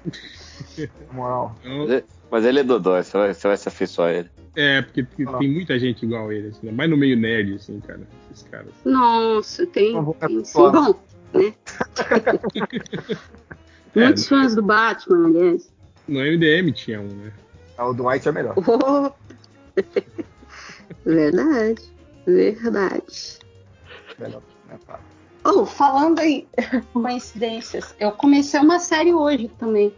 Moral. 1.12 1.56
Então, 1.64 2.02
Mas 2.30 2.44
ele- 2.44 2.60
é 2.60 2.64
dodói, 2.64 3.02
você 3.02 3.16
vai, 3.18 3.34
você 3.34 3.48
vai 3.48 3.56
se 3.56 3.68
afeiçoar 3.68 4.08
a 4.10 4.14
ele. 4.14 4.30
é, 4.56 4.82
porque 4.82 5.02
tem 5.04 5.26
tem 5.26 5.50
muita 5.52 5.78
gente 5.78 6.04
igual 6.04 6.28
a 6.28 6.34
ele, 6.34 6.48
assim, 6.48 6.66
né? 6.66 6.72
mais 6.72 6.88
no 6.90 6.96
meio 6.96 7.16
nerd, 7.16 7.54
assim, 7.54 7.80
cara. 7.80 8.00
Esses 8.30 8.44
caras. 8.48 8.68
Nossa, 8.84 9.66
tem, 9.66 10.00
vou 10.00 10.14
tem 10.14 10.44
sim. 10.44 10.58
Bom, 10.58 10.94
né? 11.34 11.54
Muitos 13.94 14.28
fãs 14.28 14.54
do 14.54 14.62
Batman, 14.62 15.26
aliás. 15.26 15.72
No 16.06 16.20
MDM 16.20 16.72
tinha 16.72 17.00
um, 17.00 17.08
né? 17.08 17.32
Ah, 17.76 17.88
O 17.88 17.94
Dwight 17.94 18.28
é 18.28 18.32
melhor. 18.32 18.54
Oh. 18.56 19.10
Verdade, 21.04 21.82
verdade. 22.26 23.38
melhor 24.18 24.42
né, 24.68 24.78
tá. 24.86 25.00
Oh, 25.52 25.66
falando 25.66 26.20
em 26.20 26.46
coincidências, 26.92 27.92
eu 27.98 28.12
comecei 28.12 28.60
uma 28.60 28.78
série 28.78 29.12
hoje 29.12 29.50
também. 29.58 29.92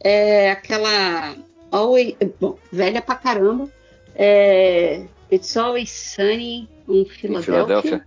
É 0.00 0.50
aquela. 0.50 1.36
Always, 1.70 2.16
bom, 2.40 2.58
velha 2.72 3.00
pra 3.00 3.14
caramba. 3.14 3.68
É, 4.16 5.04
It's 5.30 5.56
Always 5.56 5.90
Sunny 5.90 6.68
em 6.88 7.04
Filadélfia. 7.04 8.04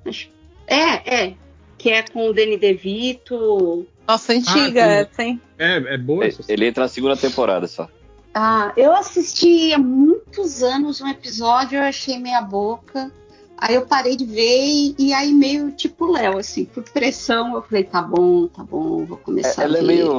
É, 0.67 1.23
é. 1.23 1.33
Que 1.77 1.91
é 1.91 2.03
com 2.03 2.29
o 2.29 2.33
Danny 2.33 2.57
DeVito. 2.57 3.87
Nossa, 4.05 4.33
antiga 4.33 4.83
Ah, 4.83 4.91
essa, 4.91 5.23
hein? 5.23 5.41
É, 5.57 5.77
é 5.77 5.97
boa 5.97 6.25
essa 6.25 6.43
Ele 6.49 6.67
entra 6.67 6.83
na 6.83 6.89
segunda 6.89 7.15
temporada 7.15 7.67
só. 7.67 7.87
Ah, 8.33 8.73
eu 8.75 8.93
assisti 8.93 9.71
há 9.73 9.77
muitos 9.77 10.61
anos 10.63 10.99
um 10.99 11.07
episódio, 11.07 11.77
eu 11.77 11.83
achei 11.83 12.19
meia 12.19 12.41
boca. 12.41 13.11
Aí 13.57 13.75
eu 13.75 13.85
parei 13.85 14.15
de 14.15 14.25
ver 14.25 14.65
e, 14.65 14.95
e 14.97 15.13
aí 15.13 15.31
meio 15.33 15.71
tipo 15.71 16.11
Léo, 16.11 16.37
assim, 16.37 16.65
por 16.65 16.83
pressão, 16.83 17.55
eu 17.55 17.61
falei, 17.61 17.83
tá 17.83 18.01
bom, 18.01 18.47
tá 18.47 18.63
bom, 18.63 19.05
vou 19.05 19.17
começar 19.17 19.61
É, 19.61 19.65
ela 19.65 19.75
a 19.75 19.79
é 19.79 19.81
ver. 19.81 19.87
meio. 19.87 20.17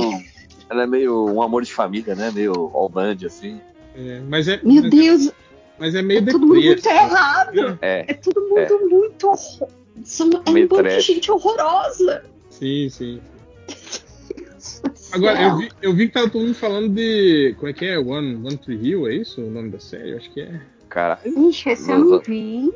Ela 0.71 0.83
é 0.85 0.87
meio 0.87 1.27
um 1.27 1.43
amor 1.43 1.63
de 1.63 1.73
família, 1.73 2.15
né? 2.15 2.31
Meio 2.35 2.53
all 2.73 2.89
band, 2.89 3.19
assim. 3.27 3.61
É, 3.95 4.21
mas 4.29 4.49
é, 4.49 4.59
Meu 4.63 4.89
Deus, 4.89 5.31
mas 5.79 5.95
é 5.95 6.01
meio 6.03 6.21
é 6.21 6.33
tudo 6.33 6.47
muito 6.47 6.79
assim. 6.89 6.89
errado. 6.89 7.79
É. 7.83 8.05
É 8.09 8.15
tudo 8.15 8.41
muito, 8.49 8.89
muito 8.89 9.27
horror. 9.29 9.69
São, 10.03 10.29
é 10.47 10.51
um 10.51 10.67
bando 10.67 10.89
de 10.89 11.01
gente 11.01 11.31
horrorosa. 11.31 12.25
Sim, 12.51 12.89
sim. 12.89 13.21
Agora, 15.13 15.41
eu 15.41 15.57
vi, 15.59 15.69
eu 15.83 15.95
vi 15.95 16.07
que 16.09 16.15
tava 16.15 16.29
todo 16.29 16.43
mundo 16.43 16.55
falando 16.55 16.89
de. 16.89 17.55
Como 17.59 17.69
é 17.69 17.73
que 17.73 17.85
é? 17.85 17.99
One, 17.99 18.35
One 18.37 18.57
Tree 18.57 18.77
Hill, 18.89 19.07
é 19.07 19.15
isso 19.15 19.41
o 19.41 19.51
nome 19.51 19.71
da 19.71 19.79
série? 19.79 20.11
Eu 20.13 20.17
acho 20.17 20.31
que 20.33 20.41
é. 20.41 20.61
Caralho. 20.89 21.49
Ixi, 21.49 21.71
esse 21.71 21.91
eu 21.91 21.99
não 21.99 22.19
vi. 22.21 22.73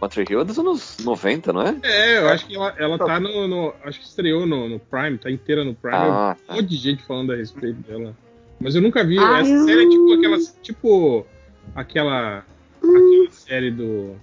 Country 0.00 0.24
Hill 0.28 0.40
é 0.40 0.44
dos 0.44 0.58
anos 0.58 0.96
90, 1.04 1.52
não 1.52 1.62
é? 1.62 1.76
É, 1.82 2.18
eu 2.18 2.28
acho 2.30 2.46
que 2.46 2.56
ela, 2.56 2.74
ela 2.78 2.98
tá 2.98 3.20
no, 3.20 3.46
no- 3.46 3.74
Acho 3.84 4.00
que 4.00 4.06
estreou 4.06 4.46
no, 4.46 4.68
no 4.68 4.78
Prime, 4.78 5.18
tá 5.18 5.30
inteira 5.30 5.62
no 5.64 5.74
Prime. 5.74 5.94
Ah, 5.96 6.36
um 6.48 6.54
monte 6.56 6.66
de 6.68 6.76
gente 6.76 7.02
falando 7.04 7.32
a 7.32 7.36
respeito 7.36 7.76
dela. 7.88 8.16
Mas 8.58 8.74
eu 8.74 8.82
nunca 8.82 9.04
vi. 9.04 9.18
Ah, 9.18 9.40
Essa 9.40 9.50
eu- 9.50 9.64
série 9.64 9.84
é 9.84 9.88
tipo 9.88 10.12
aquelas. 10.14 10.56
Tipo. 10.62 11.26
Aquela. 11.74 12.44
Aquela 12.82 13.30
série 13.30 13.70
do. 13.70 14.16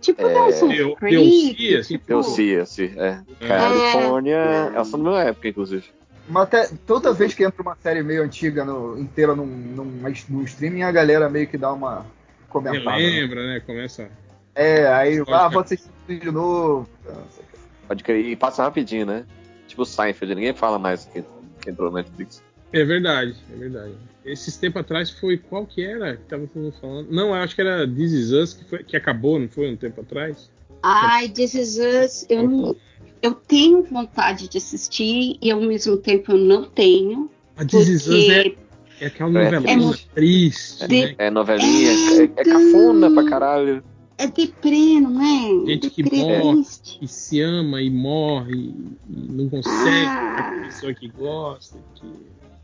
Tipo 0.00 0.22
É, 0.26 0.32
Dawson's 0.34 0.76
Deu- 0.76 0.94
Creek, 0.96 1.76
assim, 1.76 1.98
tipo- 1.98 2.12
Eu 2.12 2.22
sim. 2.22 2.92
É. 2.96 3.20
É. 3.40 3.46
Califórnia. 3.46 4.36
É. 4.36 4.66
Elas 4.74 4.88
são 4.88 5.02
da 5.02 5.10
mesma 5.10 5.24
época, 5.24 5.48
inclusive. 5.48 5.84
Mas 6.28 6.42
até, 6.44 6.70
toda 6.86 7.12
vez 7.12 7.34
que 7.34 7.42
entra 7.44 7.60
uma 7.60 7.76
série 7.82 8.02
meio 8.02 8.22
antiga 8.22 8.64
no, 8.64 8.96
inteira 8.98 9.34
num, 9.34 9.44
num, 9.46 9.84
num 10.28 10.42
streaming, 10.44 10.82
a 10.82 10.92
galera 10.92 11.28
meio 11.28 11.48
que 11.48 11.58
dá 11.58 11.72
uma 11.72 12.06
comentada. 12.48 12.84
né? 12.84 12.96
Relembra, 12.98 13.46
né? 13.46 13.60
Começa. 13.60 14.08
É, 14.54 14.86
aí, 14.88 15.24
Pode 15.24 15.32
ah, 15.32 15.48
vou 15.48 15.62
assistir 15.62 15.90
de 16.08 16.30
novo. 16.30 16.88
O. 17.06 17.86
Pode 17.86 18.04
crer. 18.04 18.24
E 18.24 18.36
passa 18.36 18.62
rapidinho, 18.62 19.06
né? 19.06 19.24
Tipo 19.66 19.84
Seinfeld, 19.84 20.34
ninguém 20.34 20.54
fala 20.54 20.78
mais 20.78 21.06
que, 21.06 21.24
que 21.60 21.70
entrou 21.70 21.90
no 21.90 21.96
Netflix. 21.96 22.42
É 22.72 22.84
verdade, 22.84 23.34
é 23.52 23.56
verdade. 23.56 23.94
Esses 24.24 24.56
tempos 24.56 24.80
atrás 24.80 25.10
foi. 25.10 25.38
Qual 25.38 25.66
que 25.66 25.84
era 25.84 26.16
que 26.16 26.24
tava 26.24 26.46
todo 26.46 26.62
mundo 26.62 26.74
falando? 26.80 27.10
Não, 27.10 27.28
eu 27.28 27.34
acho 27.34 27.54
que 27.54 27.60
era 27.60 27.86
This 27.86 28.12
Is 28.12 28.30
Us, 28.30 28.54
que, 28.54 28.64
foi, 28.64 28.84
que 28.84 28.96
acabou, 28.96 29.38
não 29.38 29.48
foi? 29.48 29.70
Um 29.72 29.76
tempo 29.76 30.00
atrás? 30.00 30.50
Ai, 30.82 31.28
This 31.28 31.54
Is 31.54 31.78
Us, 31.78 32.26
eu, 32.28 32.48
não, 32.48 32.76
eu 33.20 33.34
tenho 33.34 33.82
vontade 33.82 34.48
de 34.48 34.58
assistir 34.58 35.36
e 35.42 35.50
ao 35.50 35.60
mesmo 35.60 35.96
tempo 35.96 36.32
eu 36.32 36.38
não 36.38 36.64
tenho. 36.64 37.30
A 37.56 37.64
This 37.64 37.88
Is 37.88 38.06
Us 38.06 38.28
é, 38.28 38.42
Porque 38.44 38.58
é 39.00 39.06
aquela 39.06 39.30
novelona 39.30 39.94
É 39.94 40.14
triste, 40.14 40.86
De- 40.86 41.06
né? 41.06 41.14
É 41.18 41.30
novelinha, 41.30 41.90
é, 41.90 42.22
é 42.24 42.44
cafona 42.44 43.10
pra 43.10 43.24
caralho. 43.28 43.82
É 44.24 44.26
deprê, 44.28 45.00
não 45.00 45.20
é? 45.22 45.66
Gente 45.66 45.90
que 45.90 46.02
morre. 46.02 46.52
triste. 46.52 46.98
E 47.02 47.08
se 47.08 47.40
ama 47.40 47.80
e 47.82 47.90
morre 47.90 48.52
e, 48.54 48.74
não 49.08 49.48
consegue 49.48 50.06
Ah. 50.06 50.50
com 50.54 50.60
a 50.60 50.64
pessoa 50.66 50.94
que 50.94 51.08
gosta. 51.08 51.78
Que... 51.94 52.06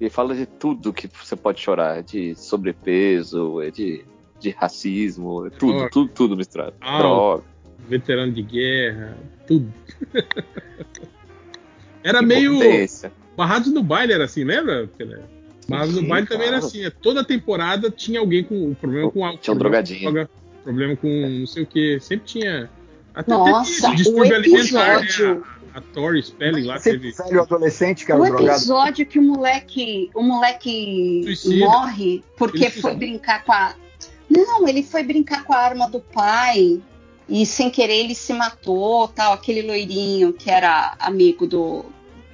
E 0.00 0.10
fala 0.10 0.34
de 0.34 0.46
tudo 0.46 0.92
que 0.92 1.08
você 1.08 1.34
pode 1.36 1.60
chorar. 1.60 1.98
É 1.98 2.02
de 2.02 2.34
sobrepeso, 2.34 3.60
é 3.62 3.70
de, 3.70 4.04
de 4.38 4.50
racismo, 4.50 5.46
é 5.46 5.50
tudo, 5.50 5.72
Droga. 5.72 5.90
tudo, 5.90 6.10
tudo 6.12 6.36
misturado. 6.36 6.74
Ah, 6.80 6.98
Droga. 6.98 7.44
Veterano 7.88 8.32
de 8.32 8.42
guerra, 8.42 9.16
tudo. 9.46 9.72
era 12.02 12.18
Que 12.20 12.24
meio. 12.26 12.58
Barrados 13.36 13.72
no 13.72 13.82
baile 13.82 14.12
era 14.12 14.24
assim, 14.24 14.44
lembra? 14.44 14.86
Pelé? 14.96 15.20
Barrados 15.68 15.94
no 15.96 16.06
baile 16.08 16.26
também 16.26 16.46
era 16.48 16.58
claro. 16.58 16.66
assim. 16.66 16.84
é, 16.84 16.90
Toda 16.90 17.24
temporada 17.24 17.90
tinha 17.90 18.20
alguém 18.20 18.44
com 18.44 18.68
um 18.68 18.74
problema 18.74 19.10
com 19.10 19.24
álcool. 19.24 19.38
Tinha 19.40 19.54
um 19.54 19.58
problema 19.58 19.82
com 19.82 19.88
drogadinho. 19.88 20.12
droga, 20.12 20.30
Problema 20.66 20.96
com 20.96 21.06
não 21.40 21.46
sei 21.46 21.62
o 21.62 21.66
que. 21.66 22.00
Sempre 22.00 22.26
tinha. 22.26 22.68
Até 23.14 23.30
Nossa, 23.30 23.82
teve 23.82 23.92
o 23.92 23.96
distúrbio 23.96 24.34
alimentar, 24.36 24.98
episódio. 25.02 25.34
né? 25.36 25.42
A, 25.74 25.78
a 25.78 25.80
Tori 25.80 26.22
Spelling 26.22 26.64
lá 26.64 26.76
Esse 26.76 26.90
teve. 26.90 27.12
velho 27.12 27.40
adolescente 27.42 28.04
que 28.04 28.10
era 28.12 28.20
O 28.20 28.24
um 28.24 28.28
drogado. 28.28 28.48
episódio 28.58 29.06
que 29.06 29.18
o 29.18 29.22
moleque, 29.22 30.10
o 30.14 30.22
moleque 30.22 31.22
Suicida. 31.24 31.64
morre 31.64 32.24
porque 32.36 32.68
foi 32.68 32.94
brincar 32.96 33.44
com 33.44 33.52
a. 33.52 33.74
Não, 34.28 34.66
ele 34.66 34.82
foi 34.82 35.02
brincar 35.04 35.44
com 35.44 35.52
a 35.52 35.56
arma 35.58 35.88
do 35.88 36.00
pai 36.00 36.82
e 37.28 37.46
sem 37.46 37.70
querer 37.70 37.94
ele 38.04 38.14
se 38.14 38.32
matou, 38.32 39.06
tal. 39.08 39.32
Aquele 39.32 39.62
loirinho 39.62 40.32
que 40.32 40.50
era 40.50 40.94
amigo 40.98 41.46
do, 41.46 41.84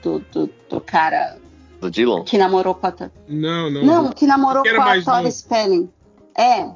do, 0.03 0.21
do, 0.33 0.51
do 0.71 0.81
cara 0.81 1.37
Do 1.81 1.91
Dylan? 1.91 2.25
que 2.25 2.39
namorou 2.39 2.75
com 2.75 2.87
a. 2.87 2.95
Não, 3.29 3.71
não. 3.71 3.85
Não, 3.85 4.11
que 4.13 4.27
namorou 4.27 4.63
Que 4.63 4.75
com 4.75 4.81
a 4.83 5.01
Tori. 5.03 5.31
Spelling. 5.31 5.89
É. 6.37 6.67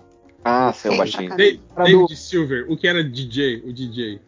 Ah, 0.49 0.73
seu 0.73 0.97
baixinho. 0.97 1.29
Cara. 1.31 1.43
Da- 1.43 1.59
Era 1.77 1.85
David 1.85 2.17
Silver, 2.17 2.67
o 2.71 2.77
que 2.77 2.87
era 2.87 3.03
DJ, 3.03 3.63
o 3.67 3.73
DJ. 3.73 4.21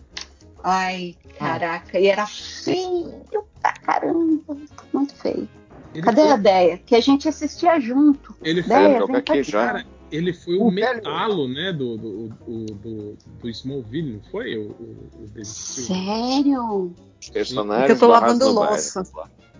Ai, 0.65 1.15
caraca. 1.39 1.99
E 1.99 2.09
era 2.09 2.27
feio 2.27 3.23
pra 3.63 3.73
caramba. 3.75 4.57
Muito 4.93 5.15
feio. 5.15 5.49
Ele 5.95 6.03
Cadê 6.03 6.23
foi, 6.23 6.31
a 6.33 6.35
ideia? 6.35 6.79
Que 6.85 6.97
a 6.97 7.01
gente 7.01 7.29
assistia 7.29 7.79
junto. 7.81 8.35
ele 8.43 8.63
foi, 8.63 8.77
joga 8.99 9.07
vem 9.07 9.17
aqui 9.17 9.43
já. 9.43 9.67
cara, 9.67 9.87
ele 10.11 10.33
foi 10.33 10.57
o 10.57 10.67
O 10.67 10.71
velho- 10.71 10.97
metalo, 10.97 11.49
né, 11.49 11.73
do, 11.73 11.97
do, 11.97 12.29
do, 12.29 12.65
do, 12.75 13.17
do 13.41 13.49
Smallville, 13.49 14.15
não 14.15 14.21
foi? 14.31 14.57
O, 14.57 14.63
o, 14.73 15.09
o 15.23 15.27
David 15.29 15.47
Silver. 15.47 15.97
Sério? 16.05 16.95
Personagens 17.33 17.91
Eu 17.91 17.99
tô 17.99 18.07
lavando 18.09 18.51
louça. 18.51 19.03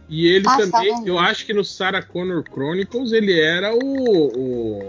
E 0.09 0.27
ele 0.27 0.45
Ah, 0.49 0.57
também, 0.57 1.07
eu 1.07 1.19
acho 1.19 1.45
que 1.47 1.53
no 1.53 1.65
Sarah 1.65 2.03
Connor 2.03 2.43
Chronicles 2.51 3.13
ele 3.13 3.39
era 3.39 3.75
o. 3.75 3.79
o 3.79 4.89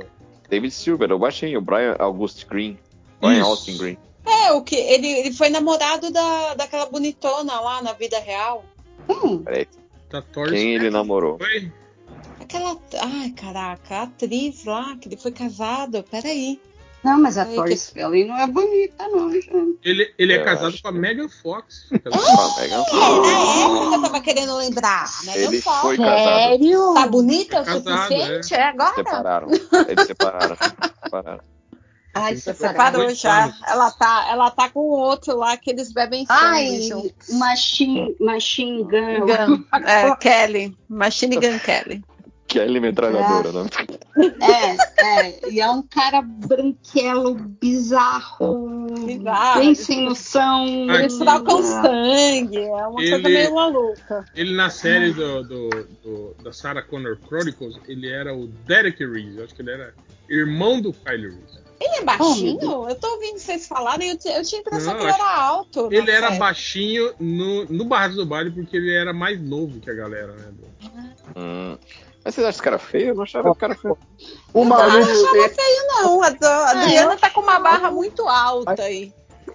David 0.50 0.72
Silver, 0.74 1.11
o 1.11 1.19
baixinho, 1.19 1.60
o 1.60 1.61
Brian 1.61 1.95
August 2.00 2.45
Green. 2.48 2.78
Brian 3.22 3.40
Isso. 3.40 3.45
Austin 3.45 3.78
Green. 3.78 3.98
É, 4.26 4.52
o 4.52 4.61
que 4.61 4.76
ele, 4.76 5.08
ele 5.08 5.34
foi 5.34 5.50
namorado 5.50 6.11
da, 6.11 6.53
daquela 6.56 6.86
bonitona 6.86 7.60
lá 7.60 7.82
na 7.82 7.94
vida 7.94 8.19
real. 8.19 8.64
Hum, 9.08 9.40
Peraí, 9.40 9.68
quem 10.50 10.76
ele 10.76 10.90
namorou? 10.90 11.38
Foi? 11.38 11.72
Aquela. 12.40 12.78
Ai, 13.02 13.32
caraca, 13.32 13.95
a 13.95 14.03
atriz 14.03 14.66
lá, 14.66 14.95
que 14.98 15.08
ele 15.08 15.18
foi 15.18 15.32
casado. 15.32 16.03
Peraí. 16.03 16.60
Não, 17.03 17.18
mas 17.22 17.38
a 17.38 17.44
Ai, 17.44 17.56
Tori 17.56 17.69
que- 17.72 17.78
Spelling 17.78 18.26
não 18.28 18.38
é 18.38 18.45
bonita, 18.48 19.08
não, 19.08 19.32
gente. 19.32 19.50
Ele, 19.84 20.14
ele 20.18 20.34
é 20.34 20.44
casado 20.44 20.76
com 20.82 20.88
a 20.90 20.92
que- 20.92 20.98
Megan 21.00 21.30
Fox. 21.30 21.88
Ah, 22.11 22.61
Megan 22.61 22.84
Fox. 22.84 22.94
É, 22.94 23.22
na 23.22 23.61
época 23.64 23.95
eu 23.95 24.02
tava 24.02 24.22
querendo 24.22 24.58
lembrar. 24.58 25.06
Ele 25.34 25.61
foi 25.61 25.98
casado. 25.98 26.18
Sério? 26.18 26.94
Tá 26.94 27.08
bonita 27.08 27.61
o 27.61 27.66
Casado, 27.66 27.90
suficiente? 28.08 28.53
É 28.53 28.64
agora? 28.64 28.95
Separaram. 28.95 29.48
Eles 29.50 30.08
separaram. 30.08 30.58
separaram. 31.03 31.40
Ai, 32.14 32.36
separaram. 32.36 32.92
Separou 32.92 33.10
já. 33.16 33.53
Ela 33.68 33.92
tá, 33.92 34.28
ela 34.30 34.52
tá 34.52 34.68
com 34.69 34.80
o 34.80 34.90
outro 35.00 35.38
lá 35.38 35.56
que 35.56 35.69
eles 35.69 35.94
bebem 35.94 36.26
sangue 36.26 36.92
Ai, 36.92 37.14
machine, 37.38 38.16
machine 38.19 38.84
gun. 38.84 39.26
Gun. 39.26 39.64
É, 39.86 40.16
Kelly. 40.18 40.76
Machine 40.90 41.36
Gun 41.38 41.60
Kelly. 41.60 42.03
Kelly 42.50 42.80
Metralhadora, 42.80 43.64
né? 43.64 43.69
É, 44.42 45.28
é. 45.28 45.50
E 45.52 45.61
é 45.61 45.69
um 45.69 45.82
cara 45.84 46.22
branquelo, 46.22 47.36
bizarro, 47.36 48.88
Bizarro, 49.06 49.60
bem 49.60 49.76
sem 49.76 50.06
noção. 50.06 50.66
Ai, 50.90 51.02
Eles 51.03 51.18
trocam 51.18 51.61
sangue. 51.64 52.58
É 52.58 52.69
uma 52.88 52.94
coisa 52.94 53.16
Ele- 53.16 53.30
meio 53.30 53.53
maluca. 53.56 54.26
Ele 54.36 54.56
na 54.56 54.69
série 54.69 55.14
do, 55.14 55.44
do, 55.44 55.69
do- 56.03 56.36
da 56.44 56.52
Sarah 56.52 56.82
Connor 56.82 57.18
Chronicles, 57.28 57.78
ele 57.88 58.10
era 58.10 58.36
o 58.36 58.48
Derek 58.48 59.06
Reese. 59.06 59.38
Eu 59.38 59.44
acho 59.45 59.56
que 59.56 59.61
ele 59.61 59.72
era 59.72 59.94
irmão 60.30 60.82
do 60.82 60.92
Kyle 60.92 61.30
Reese. 61.30 61.60
Ele 61.80 61.95
é 61.95 62.03
baixinho? 62.03 62.90
eu 62.90 62.95
tô 62.95 63.08
ouvindo 63.14 63.40
vocês 63.40 63.66
falarem, 63.66 64.10
eu, 64.10 64.18
ti- 64.18 64.28
eu 64.28 64.44
tinha 64.44 64.60
a 64.60 64.61
impressão 64.64 64.94
Não, 64.94 65.00
que 65.00 65.06
ele 65.06 65.14
era 65.14 65.38
alto. 65.42 65.88
Ele 65.94 66.11
era 66.11 66.28
série. 66.28 66.40
baixinho 66.40 67.14
no, 67.19 67.66
no 67.66 67.86
Barrados 67.86 68.18
do 68.18 68.26
Baile 68.26 68.52
porque 68.52 68.76
ele 68.76 68.94
era 68.94 69.14
mais 69.14 69.40
novo 69.42 69.80
que 69.80 69.90
a 69.90 69.94
galera, 69.94 70.34
né? 70.34 70.52
Hum. 71.38 71.78
Mas 72.30 72.35
vocês 72.35 72.45
acham 72.45 72.49
esse 72.49 72.61
cara 72.61 72.77
feio? 72.77 73.08
Eu 73.09 73.16
não 73.16 73.24
achava 73.24 73.49
o 73.49 73.56
cara 73.56 73.74
feio. 73.75 73.98
O 74.53 74.59
Eu 74.61 74.66
não 74.66 74.77
maluco. 74.77 74.98
achava 75.11 75.49
feio, 75.49 75.88
não. 76.03 76.22
A, 76.24 76.27
a 76.27 76.32
É. 76.32 76.83
Adriana 76.83 77.17
tá 77.17 77.30
com 77.32 77.41
uma 77.41 77.59
barra 77.59 77.90
muito 77.90 78.27
alta 78.27 78.83
aí. 78.83 79.11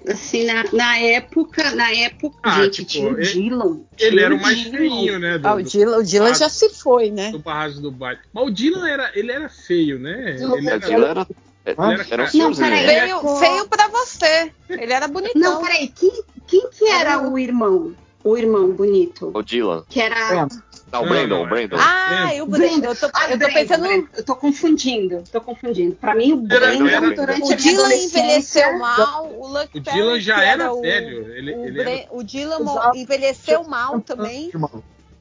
Assim, 0.09 0.45
na, 0.45 0.65
na 0.73 0.99
época, 0.99 1.71
na 1.71 1.91
época, 1.93 2.37
Ah, 2.43 2.63
gente, 2.65 2.85
tipo, 2.85 2.87
tinha 2.87 3.09
o 3.11 3.17
Dylan. 3.17 3.81
Ele 3.99 4.21
era 4.21 4.35
o 4.35 4.41
mais 4.43 4.59
Dylan. 4.59 4.77
feinho, 4.79 5.19
né? 5.21 5.39
Do, 5.39 5.47
Ah, 5.49 5.55
o 5.55 5.63
do- 5.63 5.69
Dylan, 5.71 5.97
o 5.99 6.03
Dylan 6.03 6.35
já 6.35 6.49
se 6.49 6.69
foi, 6.71 7.11
né? 7.11 7.31
do 7.31 7.39
Barrados 7.39 7.79
do 7.81 7.91
Baile. 7.93 8.19
Mas 8.33 8.45
o 8.45 8.51
Dylan 8.51 8.89
era, 8.89 9.11
ele 9.15 9.31
era 9.33 9.49
feio, 9.49 9.99
né? 9.99 10.33
Dylan 10.33 10.57
Ele 10.59 10.67
O 10.67 10.71
era, 10.71 10.79
Dylan 10.81 11.09
era, 11.09 11.27
ele 11.65 11.77
era 11.79 12.07
era 12.11 12.23
um 12.25 12.27
senhorzinho. 12.27 12.69
peraí. 12.69 12.87
Feio, 12.87 13.37
feio 13.39 13.69
pra 13.69 13.89
você. 13.89 14.53
Ele 14.69 14.93
era 14.93 15.07
bonitão. 15.09 15.41
Não, 15.41 15.63
peraí, 15.63 15.89
quem, 15.89 16.13
quem 16.47 16.69
que 16.71 16.87
era 16.89 17.23
o 17.27 17.39
irmão? 17.39 17.95
O 18.23 18.37
irmão 18.37 18.73
bonito? 18.73 19.31
O 19.33 19.43
Dylan. 19.43 19.85
Que 19.89 20.01
era. 20.01 20.43
É. 20.45 20.74
Não, 20.95 21.03
o 21.05 21.09
Brandon, 21.09 21.27
não, 21.37 21.43
o 21.43 21.47
Brandon. 21.49 21.77
Ah, 21.79 22.35
e 22.35 22.41
o 22.43 22.47
Brandon. 22.47 22.89
Eu 22.91 22.97
tô, 22.97 23.07
Ah, 23.13 23.25
eu 23.25 23.31
tô 23.33 23.39
Brandon, 23.39 23.55
pensando. 23.55 23.81
Brandon. 23.83 24.07
Eu 24.17 24.25
tô 24.25 24.37
confundindo, 24.37 25.25
tô 25.33 25.41
confundindo. 25.41 25.97
Pra 25.97 26.15
mim, 26.15 26.33
o 26.33 26.47
Era- 26.53 26.67
Brandon, 26.69 26.87
era- 26.89 27.11
durante 27.15 27.43
O 27.43 27.53
a 27.53 27.57
Dylan 27.57 27.95
envelheceu 27.95 28.79
mal, 28.79 29.27
o 29.33 29.49
Lucky 29.49 29.79
O 29.79 29.81
Dylan 29.81 30.21
já 30.21 30.43
era 30.45 30.73
o- 30.73 30.81
velho. 30.81 31.33
Ele, 31.35 31.55
o, 31.55 31.65
ele 31.65 31.81
era, 31.81 32.07
o 32.11 32.23
Dylan 32.23 32.61
Exato. 32.61 32.97
envelheceu 32.97 33.65
mal 33.65 34.01
também, 34.01 34.53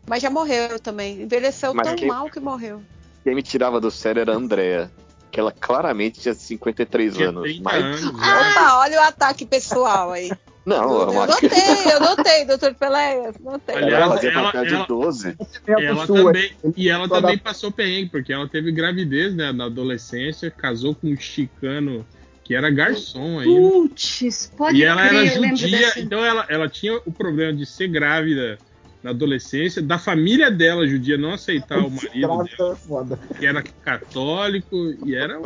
mas 0.08 0.22
já 0.22 0.30
morreu 0.30 0.80
também. 0.80 1.22
Envelheceu 1.24 1.74
Mas 1.74 1.88
tão 1.88 1.96
quem- 1.96 2.08
mal 2.08 2.30
que 2.30 2.40
morreu. 2.40 2.82
Quem 3.24 3.34
me 3.34 3.42
tirava 3.42 3.80
do 3.82 3.90
sério 3.90 4.20
era 4.22 4.34
a 4.34 4.36
Andrea. 4.36 4.92
Que 5.32 5.40
ela 5.40 5.52
claramente 5.52 6.20
tinha 6.20 6.36
53 6.36 7.16
tinha 7.16 7.30
anos. 7.30 7.42
30 7.42 7.64
Mas, 7.64 7.84
anos. 7.84 8.04
né? 8.20 8.52
Opa, 8.52 8.78
olha 8.78 9.00
o 9.00 9.04
ataque 9.04 9.46
pessoal 9.48 10.12
aí. 10.12 10.32
Não, 10.66 11.02
Eu 11.02 11.10
uma 11.12 11.28
notei, 11.28 11.50
eu 11.94 12.00
notei, 12.00 12.46
doutor 12.46 12.74
Peléas, 12.76 13.36
notei. 13.40 13.76
Aliás, 13.76 13.94
ela 14.04 14.16
fazia 14.16 14.32
ela- 14.32 14.44
papel 14.44 14.66
de 14.66 14.74
ela- 14.76 14.86
12. 14.88 15.38
Ela 15.68 16.08
também, 16.08 16.52
e 16.78 16.90
ela 16.90 17.10
também 17.10 17.38
passou 17.38 17.72
perrengue, 17.72 18.10
porque 18.10 18.32
ela 18.32 18.48
teve 18.48 18.72
gravidez 18.72 19.36
né, 19.36 19.52
na 19.52 19.66
adolescência, 19.66 20.50
casou 20.50 20.96
com 20.96 21.08
um 21.08 21.18
chicano 21.18 22.06
que 22.44 22.54
era 22.56 22.70
garçom 22.70 23.40
ainda. 23.40 23.70
Putz, 23.70 24.52
pode 24.58 24.78
E 24.78 24.84
ela 24.84 25.08
crer, 25.08 25.26
era 25.26 25.36
eu 25.38 25.56
judia, 25.58 25.94
então 25.98 26.24
ela, 26.24 26.46
ela 26.50 26.68
tinha 26.70 27.00
o 27.06 27.12
problema 27.12 27.54
de 27.54 27.66
ser 27.66 27.88
grávida 27.88 28.60
na 29.02 29.10
adolescência, 29.10 29.82
da 29.82 29.98
família 30.00 30.50
dela 30.50 30.88
judia 30.88 31.18
não 31.18 31.34
aceitar 31.34 31.78
o 31.80 31.90
marido 31.90 32.20
dela, 32.20 32.46
é 32.72 32.76
foda. 32.76 33.20
que 33.38 33.46
era 33.46 33.62
católico, 33.82 34.76
e 35.06 35.14
era 35.16 35.42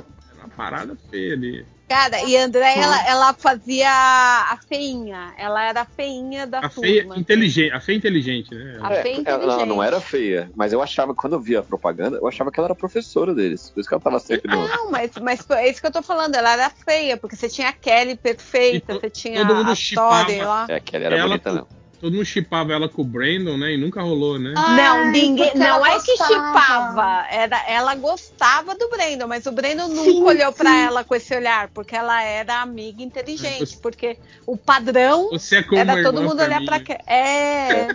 uma 0.47 0.55
parada 0.55 0.97
feia 1.09 1.33
ali. 1.33 1.65
Cara, 1.87 2.21
e 2.23 2.35
a 2.35 2.43
André, 2.43 2.77
ela, 2.79 3.07
ela 3.07 3.33
fazia 3.33 3.89
a 3.89 4.57
feinha. 4.67 5.33
Ela 5.37 5.63
era 5.63 5.81
a 5.81 5.85
feinha 5.85 6.45
da 6.45 6.59
A 6.59 6.69
feia 6.69 7.03
turma. 7.03 7.17
inteligente, 7.17 7.71
a 7.71 7.79
feia 7.79 7.95
inteligente, 7.95 8.53
né? 8.53 8.77
A 8.81 8.89
feia 9.01 9.23
ela 9.25 9.37
inteligente. 9.45 9.65
não 9.69 9.81
era 9.81 10.01
feia, 10.01 10.51
mas 10.53 10.73
eu 10.73 10.81
achava, 10.81 11.15
quando 11.15 11.33
eu 11.33 11.39
via 11.39 11.59
a 11.59 11.63
propaganda, 11.63 12.17
eu 12.17 12.27
achava 12.27 12.51
que 12.51 12.59
ela 12.59 12.67
era 12.67 12.75
professora 12.75 13.33
deles. 13.33 13.69
Por 13.69 13.79
isso 13.79 13.87
que 13.87 13.95
ela 13.95 14.01
tava 14.01 14.19
sempre 14.19 14.53
no. 14.53 14.67
Não, 14.67 14.91
mas, 14.91 15.11
mas 15.21 15.49
é 15.51 15.69
isso 15.69 15.79
que 15.79 15.87
eu 15.87 15.91
tô 15.91 16.01
falando. 16.01 16.35
Ela 16.35 16.51
era 16.53 16.69
feia, 16.69 17.15
porque 17.15 17.37
você 17.37 17.47
tinha 17.47 17.69
a 17.69 17.73
Kelly 17.73 18.17
perfeita, 18.17 18.91
E 18.93 18.99
você 18.99 19.09
tinha 19.09 19.47
todo 19.47 19.55
mundo 19.55 19.71
a. 19.71 19.75
Tori 19.95 20.41
lá. 20.41 20.65
É, 20.67 20.81
que 20.81 20.93
ela 20.93 21.05
era 21.05 21.15
Ela 21.15 21.27
bonita, 21.29 21.53
não. 21.53 21.67
Todo 21.99 22.13
mundo 22.13 22.25
chipava 22.25 22.71
ela 22.73 22.87
com 22.87 23.01
o 23.01 23.05
Brandon, 23.05 23.57
né? 23.57 23.73
E 23.73 23.77
nunca 23.77 24.01
rolou, 24.03 24.37
né? 24.37 24.53
Não, 24.53 24.63
Ai, 24.97 25.11
ninguém. 25.11 25.47
porque 25.47 25.57
Não 25.57 25.65
ela 25.85 25.95
é 25.95 25.99
que 25.99 26.15
chipava. 26.17 27.25
Era, 27.31 27.63
ela 27.67 27.95
gostava 27.95 28.75
do 28.75 28.87
Brandon, 28.89 29.27
mas 29.27 29.45
o 29.47 29.51
Brandon 29.51 29.87
nunca 29.87 30.11
Sim, 30.11 30.23
olhou 30.23 30.51
pra 30.53 30.69
sim. 30.69 30.77
ela 30.77 31.03
com 31.03 31.15
esse 31.15 31.33
olhar, 31.35 31.69
porque 31.69 31.95
ela 31.95 32.21
era 32.21 32.61
amiga 32.61 33.01
inteligente. 33.01 33.65
Você- 33.65 33.77
Porque 33.81 34.17
o 34.45 34.55
padrão 34.55 35.29
Você 35.31 35.57
é 35.57 35.65
era 35.75 36.03
todo 36.03 36.21
mundo 36.21 36.35
pra 36.35 36.45
olhar 36.45 36.59
mim. 36.59 36.65
pra 36.67 36.79
cá. 36.81 36.99
É. 37.07 37.87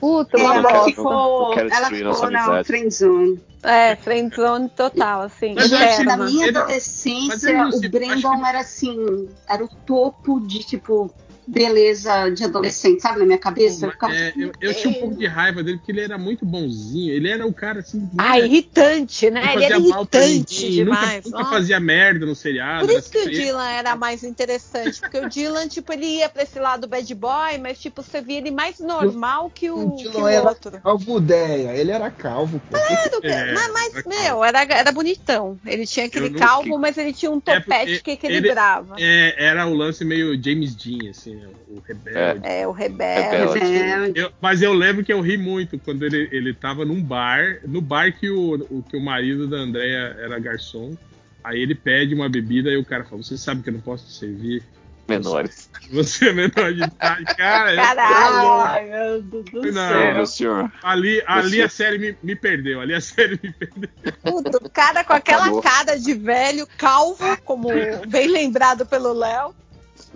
Puta, 0.00 0.38
uma 0.38 0.52
quero- 0.54 0.62
bosta. 0.62 0.84
ficou, 0.90 1.54
ela 1.58 1.88
ficou 1.90 2.30
na 2.30 2.64
friendzone. 2.64 3.40
É, 3.62 3.94
friendzone 3.94 4.68
total, 4.70 5.22
assim. 5.22 5.54
Mas 5.54 5.68
que 5.70 6.02
Na 6.04 6.16
minha 6.16 6.48
adolescência, 6.48 7.52
não 7.52 7.68
o 7.70 7.80
Brandon 7.90 8.32
acho 8.32 8.46
era 8.46 8.60
assim, 8.60 9.28
era 9.48 9.64
o 9.64 9.68
topo 9.68 10.40
de 10.40 10.60
tipo 10.64 11.12
beleza 11.46 12.28
de 12.30 12.44
adolescente, 12.44 13.00
sabe? 13.02 13.18
Na 13.20 13.26
minha 13.26 13.38
cabeça. 13.38 13.86
Eu 13.86 13.90
ficava, 13.92 14.14
É, 14.14 14.32
eu, 14.36 14.52
eu 14.60 14.74
tinha 14.74 14.90
um 14.90 15.00
pouco 15.00 15.16
de 15.16 15.26
raiva 15.26 15.62
dele 15.62 15.78
porque 15.78 15.92
ele 15.92 16.00
era 16.00 16.16
muito 16.18 16.44
bonzinho. 16.46 17.12
Ele 17.12 17.28
era 17.28 17.46
o 17.46 17.52
cara 17.52 17.80
assim. 17.80 18.08
Ah, 18.18 18.30
né, 18.38 18.40
irritante, 18.46 19.30
né? 19.30 19.54
Ele 19.54 19.64
era 19.64 19.74
fazia 19.76 19.88
mal 19.94 20.06
pra 20.06 20.26
irritante 20.26 20.64
ninguém, 20.64 20.84
nunca, 20.84 20.96
demais. 21.00 21.24
nunca 21.24 21.38
Nossa. 21.38 21.50
fazia 21.50 21.80
merda 21.80 22.26
no 22.26 22.34
seriado. 22.34 22.84
Por 22.86 22.90
era 22.90 22.98
isso 22.98 23.10
que 23.10 23.18
o 23.18 23.30
Dylan 23.30 23.68
era 23.70 23.96
mais 23.96 24.22
interessante, 24.22 25.00
porque 25.00 25.18
o 25.18 25.28
Dylan, 25.28 25.68
tipo, 25.68 25.92
ele 25.92 26.06
ia 26.06 26.28
pra 26.28 26.42
esse 26.42 26.58
lado 26.58 26.86
bad 26.86 27.14
boy, 27.14 27.58
mas, 27.60 27.78
tipo, 27.80 28.02
você 28.02 28.20
via 28.20 28.38
ele 28.38 28.50
mais 28.50 28.78
normal 28.78 29.50
que 29.50 29.70
o, 29.70 29.88
O 29.88 29.96
que 29.96 30.08
Dylan 30.08 30.22
o 30.24 30.28
era 30.28 30.48
outro. 30.48 30.80
calvo 30.80 31.18
ideia. 31.18 31.76
Ele 31.76 31.90
era 31.90 32.10
calvo, 32.10 32.60
pô. 32.70 32.76
Claro, 32.76 33.20
É, 33.22 33.52
mas, 33.52 33.72
mas, 33.72 33.96
era 33.96 34.08
meu, 34.08 34.44
era, 34.44 34.62
era 34.62 34.92
bonitão. 34.92 35.58
Ele 35.64 35.86
tinha 35.86 36.06
aquele 36.06 36.30
calvo, 36.30 36.78
mas 36.78 36.96
ele 36.98 37.12
tinha 37.12 37.30
um 37.30 37.38
É, 37.46 37.60
topete 37.60 37.94
porque 37.96 38.16
que 38.16 38.26
ele- 38.26 38.36
equilibrava. 38.38 38.94
É, 38.98 39.34
era 39.44 39.66
o 39.66 39.74
lance 39.74 40.04
meio 40.04 40.40
James 40.42 40.74
Dean, 40.74 41.10
assim, 41.10 41.31
o 41.68 41.80
rebelde. 41.86 42.40
É, 42.46 42.66
o 42.66 42.70
Rebelde. 42.72 43.58
rebelde. 43.58 44.20
é, 44.20 44.24
Eu- 44.24 44.32
mas 44.40 44.62
eu 44.62 44.72
lembro 44.72 45.04
que 45.04 45.12
eu 45.12 45.20
ri 45.20 45.36
muito 45.38 45.78
quando 45.78 46.04
ele, 46.04 46.28
ele 46.32 46.52
tava 46.54 46.84
num 46.84 47.02
bar, 47.02 47.58
no 47.66 47.80
bar 47.80 48.12
que 48.12 48.30
o, 48.30 48.54
o- 48.70 48.82
que 48.82 48.96
o 48.96 49.00
marido 49.00 49.46
da 49.48 49.56
Andrea 49.58 50.16
era 50.20 50.38
garçom. 50.38 50.96
Aí 51.44 51.60
ele 51.60 51.74
pede 51.74 52.14
uma 52.14 52.28
bebida 52.28 52.70
e 52.70 52.76
o 52.76 52.84
cara 52.84 53.04
fala: 53.04 53.22
Você 53.22 53.36
sabe 53.36 53.62
que 53.62 53.68
eu 53.70 53.74
não 53.74 53.80
posso 53.80 54.06
te 54.06 54.12
servir? 54.12 54.62
Menores. 55.08 55.68
Você 55.90 56.28
é 56.28 56.32
menor 56.32 56.72
de 56.72 56.84
idade. 56.84 57.24
Cara, 57.36 57.72
eu- 57.72 57.76
Caralho. 57.76 58.88
Meu 58.88 59.22
Deus 59.22 59.44
do 59.50 59.72
Não. 59.72 59.82
É, 59.82 59.88
céu. 60.06 60.14
meu 60.14 60.26
senhor. 60.26 60.72
ali, 60.82 61.22
ali 61.26 61.60
a 61.60 61.68
série 61.68 61.98
me, 61.98 62.16
me 62.22 62.36
perdeu. 62.36 62.80
Ali 62.80 62.94
a 62.94 63.00
série 63.00 63.38
me 63.42 63.52
perdeu. 63.52 63.90
Puta, 64.22 64.58
o 64.64 64.70
cara 64.70 65.02
com 65.02 65.12
aquela 65.12 65.42
Acabou. 65.46 65.60
cara 65.62 65.96
de 65.98 66.14
velho, 66.14 66.66
calvo, 66.78 67.36
como 67.44 67.68
bem 68.08 68.28
lembrado 68.28 68.86
pelo 68.86 69.12
Léo. 69.12 69.52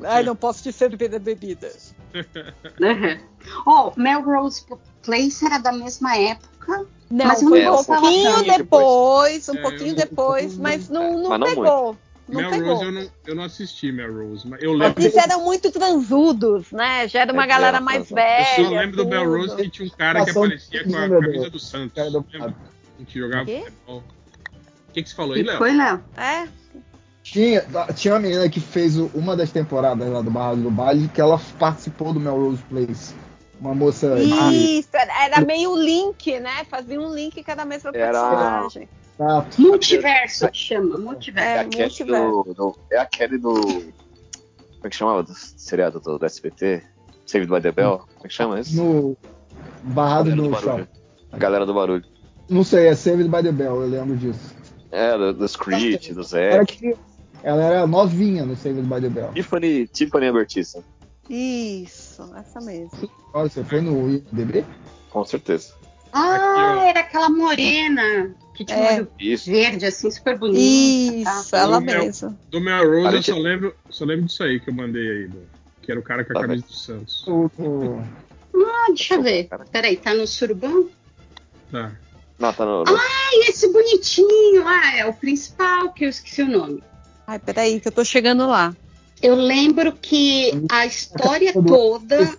Ai, 0.02 0.22
não 0.22 0.36
posso 0.36 0.62
te 0.62 0.72
servir 0.72 1.14
a 1.14 1.18
bebida. 1.18 1.70
Uhum. 2.14 3.18
Oh, 3.64 3.92
Melrose 3.96 4.64
Place 5.04 5.44
era 5.46 5.58
da 5.58 5.70
mesma 5.70 6.16
época. 6.16 6.84
Não, 7.08 7.26
Mas 7.26 7.40
foi 7.40 7.64
um 7.68 7.84
pouquinho 7.84 8.42
depois, 8.42 9.48
um 9.48 9.54
É, 9.54 9.62
pouquinho 9.62 9.88
não- 9.90 9.94
depois, 9.94 10.58
mas 10.58 10.88
não, 10.88 11.16
não, 11.22 11.28
Mas 11.30 11.38
não 11.40 11.46
pegou. 11.46 11.96
Não 12.28 12.40
Melrose 12.40 12.58
pegou. 12.58 12.82
eu 12.82 12.90
não, 12.92 13.10
eu 13.24 13.34
não 13.36 13.44
assisti 13.44 13.92
Melrose, 13.92 14.48
mas 14.48 14.60
eu 14.60 14.72
lembro. 14.72 15.00
Eles 15.00 15.16
eram 15.16 15.44
muito 15.44 15.70
transudos, 15.70 16.72
né? 16.72 17.06
Já 17.06 17.20
era 17.20 17.32
uma 17.32 17.44
É, 17.44 17.46
galera 17.46 17.76
é, 17.76 17.80
mais 17.80 18.10
é. 18.10 18.14
velha. 18.16 18.58
Eu 18.60 18.64
só 18.64 18.70
lembro 18.74 18.96
do 18.96 19.02
tudo. 19.04 19.10
Melrose 19.10 19.54
que 19.56 19.70
tinha 19.70 19.86
um 19.86 19.90
cara 19.96 20.24
que 20.24 20.30
um 20.36 20.42
aparecia 20.42 20.82
com 20.84 20.96
a 20.96 21.08
camisa 21.20 21.50
do 21.50 21.60
Santos. 21.60 21.92
Cara 21.94 22.10
do-? 22.10 22.24
Que 23.06 23.18
jogava 23.20 23.44
Quê? 23.44 23.62
futebol. 23.64 24.02
O 24.88 24.92
que, 24.92 25.02
que 25.04 25.08
você 25.08 25.14
falou 25.14 25.32
O 25.32 25.34
aí, 25.36 25.42
Léo? 25.44 25.58
foi, 25.58 25.72
Léo? 25.72 26.02
É? 26.16 26.48
Tinha, 27.32 27.64
tinha 27.94 28.14
uma 28.14 28.20
menina 28.20 28.48
que 28.48 28.60
fez 28.60 28.96
uma 28.96 29.36
das 29.36 29.50
temporadas 29.50 30.08
lá 30.08 30.20
do 30.22 30.30
Barra 30.30 30.54
do 30.54 30.70
Baile 30.70 31.08
que 31.08 31.20
ela 31.20 31.40
participou 31.58 32.12
do 32.12 32.20
Melrose 32.20 32.62
Place. 32.70 33.14
Uma 33.60 33.74
moça 33.74 34.14
de. 34.16 34.78
Isso, 34.78 34.88
era, 34.92 35.24
era 35.24 35.40
meio 35.40 35.74
link, 35.74 36.38
né? 36.38 36.64
Fazia 36.70 37.00
um 37.00 37.12
link 37.12 37.42
cada 37.42 37.64
mesma 37.64 37.90
Era- 37.94 38.12
personagem. 38.12 38.88
Multiverso 39.58 40.48
chama, 40.52 40.98
multiverso. 40.98 41.48
É 41.48 41.56
É, 41.56 41.60
a 41.60 41.64
Kelly 41.64 41.82
multiverso. 41.88 42.44
do, 42.44 42.54
do- 42.54 42.78
É 42.90 43.28
do. 43.38 43.52
Como 43.52 44.84
é 44.84 44.88
que 44.88 44.96
chamava? 44.96 45.22
Do 45.22 45.34
seriado 45.34 45.98
do, 45.98 46.18
do 46.18 46.26
SBT? 46.26 46.82
Saved 47.24 47.50
by 47.52 47.60
the 47.60 47.72
Bell? 47.72 47.98
Como 47.98 48.24
é 48.24 48.28
que 48.28 48.34
chama 48.34 48.60
isso? 48.60 48.76
No. 48.76 49.16
Barrado 49.82 50.30
Galera 50.30 50.42
do 50.42 50.50
barulho. 50.50 50.60
shopping. 50.84 50.88
A 51.32 51.38
galera 51.38 51.66
do 51.66 51.74
barulho. 51.74 52.04
Não 52.48 52.62
sei, 52.62 52.86
é 52.86 52.94
Saved 52.94 53.28
by 53.28 53.42
the 53.42 53.50
Bell, 53.52 53.82
eu 53.82 53.88
lembro 53.88 54.16
disso. 54.16 54.54
É, 54.92 55.16
do, 55.18 55.32
do 55.32 55.48
Screech, 55.48 56.14
do 56.14 56.22
Zé. 56.22 56.52
Era 56.52 56.64
que, 56.64 56.94
ela 57.46 57.62
era 57.62 57.86
novinha 57.86 58.44
no 58.44 58.56
Saved 58.56 58.82
by 58.82 59.00
the 59.00 59.08
Bell. 59.08 59.32
Tiffany, 59.32 59.86
Tiffany 59.86 60.26
Ambertista. 60.26 60.82
Isso, 61.30 62.22
essa 62.36 62.60
mesmo. 62.60 63.10
Olha, 63.32 63.48
você 63.48 63.62
foi 63.64 63.80
no 63.80 64.10
IMDB? 64.10 64.64
Com 65.10 65.24
certeza. 65.24 65.74
Ah, 66.12 66.84
era 66.88 67.00
aquela 67.00 67.28
morena 67.28 68.34
que 68.54 68.64
tinha 68.64 68.78
É. 68.78 68.92
um 68.92 68.96
olho 68.96 69.08
Isso. 69.18 69.50
verde, 69.50 69.86
assim, 69.86 70.10
super 70.10 70.38
bonita. 70.38 70.58
Isso, 71.30 71.50
tá? 71.50 71.58
ela 71.58 71.80
mesma. 71.80 72.36
Do 72.50 72.60
Melrose 72.60 73.16
eu 73.16 73.22
só 73.22 73.38
lembro, 73.38 73.74
só 73.90 74.04
lembro 74.04 74.26
disso 74.26 74.42
aí 74.42 74.58
que 74.58 74.70
eu 74.70 74.74
mandei 74.74 75.08
aí. 75.08 75.28
Do, 75.28 75.38
que 75.82 75.90
era 75.92 76.00
o 76.00 76.02
cara 76.02 76.24
com 76.24 76.32
a 76.32 76.34
Tá 76.34 76.40
camisa 76.48 76.66
do 76.66 76.72
Santos. 76.72 77.26
O, 77.28 77.50
o- 77.58 78.02
Ah, 78.56 78.86
deixa 78.88 79.14
eu 79.14 79.22
ver. 79.22 79.48
Peraí, 79.70 79.96
tá 79.96 80.14
no 80.14 80.26
surubão? 80.26 80.88
Tá. 81.70 81.92
Não, 82.38 82.52
tá 82.52 82.64
no. 82.64 82.82
no- 82.84 82.96
Ai, 82.96 83.48
esse 83.48 83.70
bonitinho. 83.72 84.66
Ah, 84.66 84.96
é 84.96 85.06
o 85.06 85.12
principal, 85.12 85.92
que 85.92 86.04
eu 86.04 86.08
esqueci 86.08 86.42
o 86.42 86.48
nome. 86.48 86.82
Ai, 87.26 87.38
peraí, 87.38 87.80
que 87.80 87.88
eu 87.88 87.92
tô 87.92 88.04
chegando 88.04 88.46
lá. 88.46 88.74
Eu 89.22 89.34
lembro 89.34 89.92
que 89.92 90.52
a 90.68 90.86
história 90.86 91.52
toda 91.52 92.36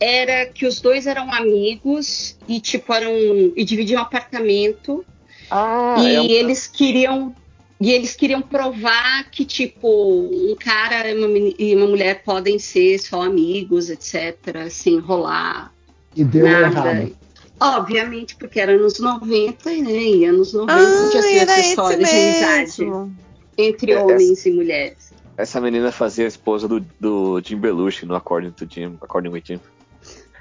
era 0.00 0.46
que 0.46 0.66
os 0.66 0.80
dois 0.80 1.06
eram 1.06 1.32
amigos 1.32 2.36
e, 2.48 2.60
tipo, 2.60 2.92
eram. 2.92 3.12
e 3.56 3.64
dividiam 3.64 4.00
um 4.00 4.04
apartamento. 4.04 5.04
Ah, 5.50 5.94
e 5.98 6.14
é 6.16 6.20
um- 6.20 6.24
eles 6.24 6.66
queriam. 6.66 7.34
E 7.78 7.92
eles 7.92 8.16
queriam 8.16 8.40
provar 8.40 9.30
que, 9.30 9.44
tipo, 9.44 9.86
um 10.32 10.56
cara 10.58 11.10
e 11.10 11.14
uma, 11.14 11.54
e 11.58 11.76
uma 11.76 11.86
mulher 11.86 12.22
podem 12.24 12.58
ser 12.58 12.98
só 12.98 13.22
amigos, 13.22 13.90
etc., 13.90 14.70
sem 14.70 14.98
rolar 14.98 15.72
e 16.14 16.24
deu 16.24 16.48
nada. 16.48 16.66
errado. 16.66 17.16
Obviamente, 17.60 18.34
porque 18.36 18.60
era 18.60 18.76
nos 18.78 18.98
90, 18.98 19.70
né? 19.70 20.02
E 20.02 20.24
anos 20.24 20.52
90 20.54 20.72
Ah, 20.72 21.08
tinha 21.10 21.42
era 21.42 21.52
essa 21.52 21.68
história 21.68 21.98
de 21.98 22.04
amizade. 22.04 23.16
Entre 23.56 23.92
É, 23.92 24.02
homens 24.02 24.44
e 24.46 24.50
mulheres. 24.52 25.12
Essa 25.36 25.60
menina 25.60 25.92
fazia 25.92 26.24
a 26.24 26.28
esposa 26.28 26.66
do, 26.66 26.80
do 26.98 27.40
Jim 27.44 27.58
Belushi 27.58 28.06
no 28.06 28.14
According 28.14 28.52
to 28.52 28.66
Jim, 28.68 28.96
According 29.02 29.28
with 29.30 29.42
Jim. 29.44 29.60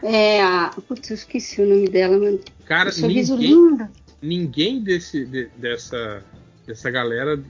É 0.03 0.41
a. 0.41 0.71
Putz, 0.87 1.09
eu 1.09 1.15
esqueci 1.15 1.61
o 1.61 1.65
nome 1.67 1.87
dela, 1.87 2.17
mano. 2.17 2.39
Cara, 2.65 2.89
Um 2.89 2.93
sorriso 2.93 3.35
ninguém, 3.35 3.49
lindo. 3.55 3.87
ninguém 4.21 4.81
desse, 4.81 5.25
de- 5.25 5.49
dessa, 5.57 6.23
dessa 6.67 6.91
galera 6.91 7.41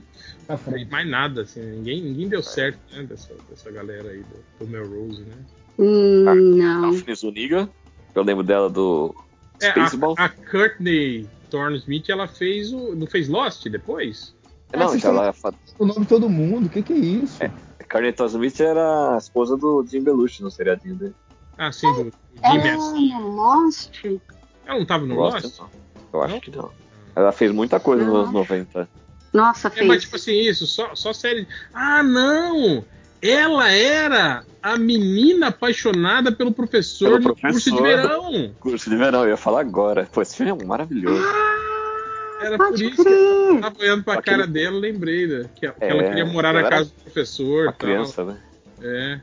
fez 0.46 0.60
frente. 0.60 0.90
mais 0.90 1.08
nada, 1.08 1.42
assim. 1.42 1.60
Ninguém, 1.60 2.02
ninguém 2.02 2.28
deu 2.28 2.42
certo, 2.42 2.78
né? 2.92 3.02
Dessa, 3.04 3.34
dessa 3.50 3.70
galera 3.70 4.10
aí 4.10 4.22
do, 4.58 4.64
do 4.64 4.70
Melrose, 4.70 5.22
né? 5.22 5.36
Hum, 5.78 6.24
A 6.28 6.34
não. 6.34 6.90
Daphne 6.92 7.14
Zuniga, 7.14 7.68
eu 8.14 8.22
lembro 8.22 8.42
dela 8.42 8.70
do 8.70 9.14
É, 9.60 9.70
Spaceballs. 9.70 10.18
a, 10.18 10.24
a 10.24 10.28
Courtney 10.28 11.28
Thorne 11.50 11.76
Smith, 11.78 12.08
ela 12.08 12.26
fez 12.26 12.72
o. 12.72 12.94
Não 12.94 13.06
fez 13.06 13.28
Lost 13.28 13.66
depois? 13.68 14.34
Não, 14.74 14.88
já 14.90 14.96
estão- 14.96 15.10
ela 15.22 15.32
fa- 15.32 15.54
O 15.78 15.86
nome 15.86 16.00
de 16.00 16.06
todo 16.06 16.28
mundo, 16.28 16.66
o 16.66 16.68
que, 16.68 16.82
que 16.82 16.92
é 16.92 16.96
isso? 16.96 17.38
Carney 17.88 18.14
Smith 18.26 18.60
era 18.60 19.14
a 19.14 19.18
esposa 19.18 19.56
do 19.56 19.84
Jim 19.86 20.02
Belushi 20.02 20.42
no 20.42 20.50
seriadinho 20.50 20.96
dele. 20.96 21.14
Ah, 21.56 21.70
sim, 21.72 21.90
do, 21.92 22.04
do 22.04 22.12
Ela 22.42 22.54
Jimmy 22.60 23.12
é 23.12 23.18
Lost? 23.18 24.04
Ela 24.66 24.78
não 24.78 24.84
tava 24.86 25.06
no 25.06 25.14
Lost, 25.14 25.44
Lost? 25.44 25.58
não. 25.60 25.68
Eu 26.12 26.22
acho 26.22 26.34
Não? 26.34 26.40
que 26.40 26.50
não. 26.56 26.70
Ela 27.14 27.32
fez 27.32 27.52
muita 27.52 27.80
coisa 27.80 28.04
nos 28.04 28.12
Não. 28.12 28.20
anos 28.22 28.32
90. 28.32 28.88
Nossa, 29.32 29.68
É, 29.68 29.70
fez. 29.70 29.86
mas 29.86 30.02
tipo 30.02 30.16
assim, 30.16 30.32
isso, 30.32 30.66
só, 30.66 30.94
só 30.94 31.12
série. 31.12 31.46
Ah, 31.72 32.02
não! 32.02 32.84
Ela 33.22 33.70
era 33.70 34.44
a 34.62 34.76
menina 34.76 35.48
apaixonada 35.48 36.30
pelo 36.32 36.52
professor 36.52 37.18
Pelo 37.20 37.28
no 37.28 37.36
curso 37.36 37.70
de 37.70 37.76
professor. 37.76 37.82
verão. 37.82 38.54
Curso 38.60 38.90
de 38.90 38.96
verão, 38.96 39.22
eu 39.24 39.30
ia 39.30 39.36
falar 39.36 39.60
agora. 39.60 40.06
Pô, 40.12 40.20
esse 40.20 40.36
filme 40.36 40.52
é 40.52 40.64
maravilhoso. 40.66 41.22
Era 42.40 42.58
por 42.58 42.74
isso 42.80 43.02
que 43.02 43.08
eu 43.08 43.60
tava 43.60 43.78
olhando 43.80 44.04
pra 44.04 44.14
Aquele- 44.14 44.36
cara 44.36 44.46
dela, 44.46 44.78
lembrei 44.78 45.26
da, 45.26 45.48
que, 45.48 45.60
que 45.60 45.84
É, 45.84 45.88
ela 45.88 46.02
queria 46.04 46.26
morar 46.26 46.52
na 46.52 46.68
casa 46.68 46.84
do 46.86 47.02
professor. 47.02 47.62
Uma 47.64 47.72
tal. 47.72 47.78
criança, 47.88 48.24
né? 48.24 48.38
É, 48.82 49.20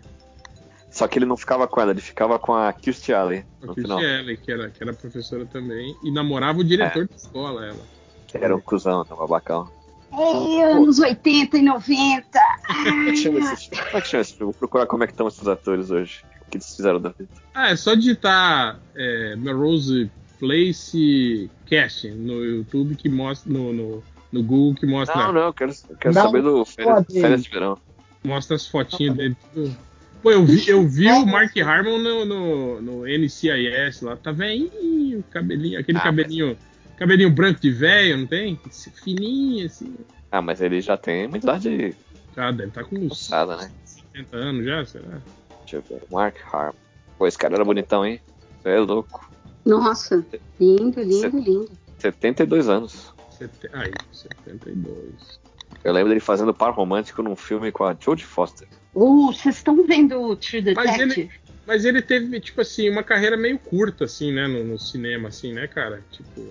Só 0.90 1.08
que 1.08 1.18
ele 1.20 1.26
não 1.26 1.38
ficava 1.38 1.68
com 1.68 1.80
ela, 1.82 1.92
ele 1.92 2.02
ficava 2.02 2.38
com 2.40 2.54
a 2.54 2.72
Kirstie 2.74 3.14
Alley 3.14 3.46
a 3.62 3.74
Kirstie. 3.74 3.92
Alley, 4.06 4.38
que 4.38 4.52
era, 4.52 4.70
que 4.70 4.84
era 4.84 4.94
professora 4.94 5.46
também. 5.46 5.96
E 6.04 6.12
namorava 6.12 6.60
o 6.60 6.64
diretor 6.64 7.08
da 7.08 7.16
escola, 7.16 7.66
ela. 7.66 7.82
Que 8.28 8.38
era 8.38 8.56
um 8.56 8.60
cuzão, 8.62 9.02
um 9.10 9.16
babacão. 9.16 9.70
Ei, 10.16 10.62
anos 10.64 11.00
80 11.00 11.58
e 11.58 11.62
90. 11.64 12.40
Como 12.68 13.10
é 13.10 13.12
que 13.12 13.18
chama 13.18 13.40
esse 13.40 13.70
filme? 13.70 13.84
Como 13.86 13.98
é 13.98 14.02
que 14.02 14.08
chama 14.08 14.22
esse 14.22 14.32
filme? 14.36 14.52
Vou 14.52 14.60
procurar 14.60 14.86
como 14.86 15.04
é 15.04 15.08
que 15.08 15.14
estão 15.14 15.28
esses 15.28 15.48
atores 15.48 15.90
hoje. 15.90 16.24
O 16.46 16.52
que 16.52 16.58
eles 16.58 16.76
fizeram 16.76 17.02
da 17.02 17.10
vida. 17.10 17.30
Ah, 17.56 17.70
é 17.72 17.76
só 17.76 17.96
digitar 17.96 18.80
é, 18.96 19.36
Melrose 19.36 20.12
Place 20.40 21.50
Casting 21.70 22.12
no 22.12 22.44
YouTube 22.44 22.96
que 22.96 23.10
mostra. 23.10 23.52
No, 23.52 23.72
no, 23.74 24.04
no 24.32 24.44
Google 24.44 24.76
que 24.76 24.86
mostra, 24.86 25.16
Não, 25.16 25.34
não, 25.34 25.42
eu 25.42 25.54
quero, 25.54 25.72
eu 25.90 25.96
quero 25.98 26.16
Não, 26.16 26.22
saber 26.24 26.42
do 26.42 26.66
férias, 26.66 27.06
férias 27.12 27.44
de 27.44 27.50
verão. 27.50 27.78
mostra 28.24 28.56
as 28.56 28.68
fotinhas 28.68 29.16
dele. 29.16 29.38
Tudo. 29.54 29.76
Pô, 30.24 30.32
eu 30.32 30.46
vi, 30.46 30.68
eu 30.70 30.88
vi 30.88 31.12
o 31.12 31.26
Mark 31.26 31.56
Harmon 31.58 31.98
no, 31.98 32.26
no, 32.26 32.82
no 32.82 33.06
NCIS 33.06 34.02
lá, 34.02 34.16
tá 34.16 34.32
velhinho, 34.32 35.22
cabelinho, 35.30 35.80
aquele 35.80 35.98
Ah, 35.98 36.02
cabelinho. 36.02 36.58
Cabelinho 36.98 37.30
branco 37.30 37.60
de 37.60 37.72
velho, 37.72 38.18
não 38.20 38.28
tem? 38.28 38.58
Esse 38.68 38.90
Fininho, 38.90 39.66
assim. 39.66 39.96
Ah, 40.32 40.42
mas 40.42 40.62
ele 40.62 40.80
já 40.80 40.96
tem 40.96 41.26
uma 41.28 41.38
idade 41.38 41.94
Ah, 42.38 42.52
deve 42.52 42.70
estar 42.70 42.84
com 42.86 42.96
uns 42.96 43.10
passada, 43.28 43.58
né? 43.58 43.72
70 43.84 44.38
anos 44.38 44.66
já, 44.66 44.86
será? 44.86 45.22
Deixa 45.62 45.76
eu 45.78 45.82
ver. 45.82 46.04
Mark 46.10 46.36
Harmon. 46.54 46.74
Pô, 47.18 47.28
esse 47.28 47.38
cara 47.38 47.56
era 47.56 47.66
bonitão, 47.66 48.06
hein? 48.06 48.22
Você 48.62 48.70
é 48.70 48.80
louco. 48.80 49.30
Nossa, 49.66 50.26
lindo, 50.60 51.02
lindo, 51.02 51.38
lindo. 51.40 51.72
72 52.00 52.68
anos. 52.70 53.14
Sete... 53.38 53.70
Aí, 53.74 53.92
72. 54.12 55.42
Eu 55.84 55.94
lembro 55.94 56.10
dele 56.10 56.20
fazendo 56.20 56.54
par 56.54 56.72
romântico 56.74 57.22
num 57.24 57.36
filme 57.36 57.72
com 57.72 57.84
a 57.84 57.96
Jodie 58.00 58.26
Foster. 58.26 58.68
Uh, 58.94 59.28
vocês 59.34 59.56
estão 59.58 59.84
vendo 59.86 60.22
o 60.22 60.36
True 60.36 60.62
Mas 60.76 60.92
Detective? 60.92 61.22
ele, 61.22 61.32
mas 61.66 61.86
ele 61.86 62.02
teve, 62.02 62.40
tipo 62.40 62.62
assim, 62.62 62.90
uma 62.90 63.04
carreira 63.04 63.36
meio 63.36 63.58
curta, 63.58 64.06
assim, 64.06 64.32
né? 64.32 64.48
No, 64.48 64.64
no 64.64 64.80
cinema, 64.80 65.30
assim, 65.30 65.52
né, 65.54 65.68
cara? 65.68 66.04
Tipo. 66.12 66.42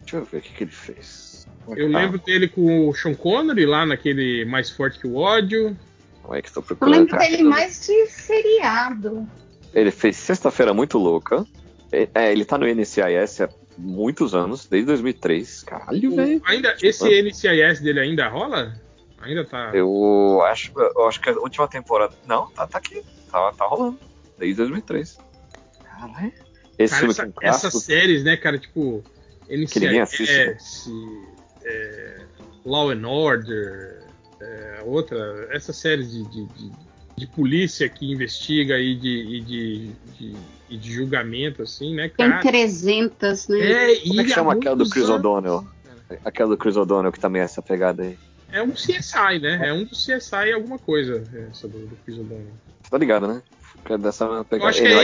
Deixa 0.00 0.16
eu 0.16 0.24
ver 0.24 0.38
o 0.38 0.40
que, 0.42 0.52
que 0.52 0.64
ele 0.64 0.70
fez. 0.70 1.46
Eu 1.68 1.86
Ah, 1.86 2.00
lembro 2.00 2.18
dele 2.18 2.48
com 2.48 2.88
o 2.88 2.94
Sean 2.94 3.14
Connery 3.14 3.64
lá 3.66 3.86
naquele 3.86 4.44
Mais 4.44 4.68
Forte 4.68 4.98
que 4.98 5.06
o 5.06 5.14
Ódio. 5.14 5.76
Como 6.22 6.34
é 6.34 6.42
que 6.42 6.48
estou 6.48 6.62
Eu 6.62 6.66
procurando? 6.66 6.98
lembro 6.98 7.18
dele 7.18 7.42
mais 7.44 7.86
de 7.86 8.06
seriado. 8.08 9.26
Ele 9.72 9.90
fez 9.90 10.16
Sexta-feira 10.16 10.74
Muito 10.74 10.98
Louca. 10.98 11.46
É, 11.92 12.08
é, 12.14 12.32
ele 12.32 12.44
tá 12.44 12.56
no 12.56 12.66
NCIS 12.66 13.42
há 13.42 13.48
muitos 13.76 14.34
anos, 14.34 14.66
desde 14.66 14.86
2003. 14.86 15.62
Caralho, 15.64 16.16
velho. 16.16 16.42
Ainda, 16.46 16.74
esse 16.82 17.22
NCIS 17.22 17.80
dele 17.80 18.00
ainda 18.00 18.28
rola? 18.28 18.74
Ainda 19.20 19.44
tá. 19.44 19.70
Eu 19.74 20.42
acho, 20.42 20.72
eu 20.76 21.06
acho 21.06 21.20
que 21.20 21.28
a 21.28 21.32
última 21.34 21.68
temporada. 21.68 22.14
Não, 22.26 22.48
tá, 22.50 22.66
tá 22.66 22.78
aqui. 22.78 23.02
Tá, 23.30 23.52
tá 23.52 23.66
rolando. 23.66 23.98
Desde 24.38 24.56
2003. 24.56 25.18
Caralho. 25.84 26.32
Esse 26.78 26.94
Cara, 26.94 27.06
essa- 27.06 27.26
com 27.26 27.32
clássicos. 27.32 27.64
essas 27.66 27.82
séries, 27.84 28.24
né, 28.24 28.36
cara, 28.36 28.58
tipo. 28.58 29.04
assiste, 29.44 29.80
né? 29.80 30.02
NCIS, 30.02 30.90
é, 31.64 32.20
Law 32.64 32.90
and 32.90 33.06
Order, 33.06 34.02
é, 34.40 34.80
outra. 34.84 35.48
Essas 35.50 35.76
séries 35.76 36.10
de, 36.10 36.24
de, 36.24 36.46
de, 36.46 36.72
de 37.16 37.26
polícia 37.26 37.88
que 37.88 38.10
investiga 38.10 38.78
e 38.78 38.94
de, 38.94 39.08
e 39.08 39.40
de, 39.40 39.90
de, 40.18 40.36
e 40.70 40.76
de 40.76 40.92
julgamento, 40.92 41.62
assim, 41.62 41.94
né, 41.94 42.10
Tem 42.16 42.28
cara? 42.30 42.42
300, 42.42 43.48
né? 43.48 43.58
É, 43.92 43.96
Como 44.00 44.20
é 44.20 44.24
que 44.24 44.30
e 44.30 44.34
chama 44.34 44.52
aquela 44.54 44.76
do 44.76 44.88
Chris 44.88 45.04
anos- 45.04 45.16
O'Donnell? 45.16 45.66
Aquela 46.24 46.50
do 46.50 46.56
Chris 46.56 46.76
O'Donnell 46.76 47.12
que 47.12 47.20
também 47.20 47.40
é 47.42 47.44
essa 47.44 47.62
pegada 47.62 48.02
aí. 48.02 48.18
É 48.50 48.62
um 48.62 48.70
CSI, 48.72 49.38
né? 49.40 49.60
É 49.68 49.72
um 49.72 49.84
do 49.84 49.90
CSI 49.96 50.52
alguma 50.54 50.78
coisa, 50.78 51.22
essa 51.50 51.66
do, 51.68 51.78
do 51.86 51.96
Chris 52.04 52.18
O'Donnell. 52.18 52.52
Você 52.82 52.90
tá 52.90 52.98
ligado, 52.98 53.26
né? 53.26 53.42
Que 53.84 53.94
é 53.94 53.98
Dessa 53.98 54.24
Eu 54.24 54.44
pegada. 54.44 54.68
acho 54.70 54.80
que 54.82 54.86
Ele 54.88 54.94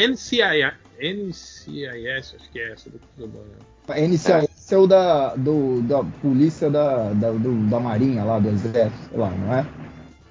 é 0.00 0.08
NCIS, 0.08 0.74
NCIS, 1.00 2.34
acho 2.38 2.50
que 2.50 2.58
é 2.60 2.72
essa 2.72 2.90
do 2.90 2.98
Chris 2.98 3.24
O'Donnell. 3.28 3.58
A 3.88 3.98
NCIS 4.00 4.72
é 4.72 4.76
o 4.76 4.86
da, 4.86 5.34
do, 5.34 5.80
da 5.82 6.04
polícia 6.20 6.68
da, 6.70 7.12
da, 7.14 7.30
do- 7.32 7.68
da 7.70 7.80
Marinha 7.80 8.22
lá, 8.24 8.38
do 8.38 8.48
Exército, 8.50 9.08
sei 9.08 9.18
lá, 9.18 9.30
não 9.30 9.54
é? 9.54 9.66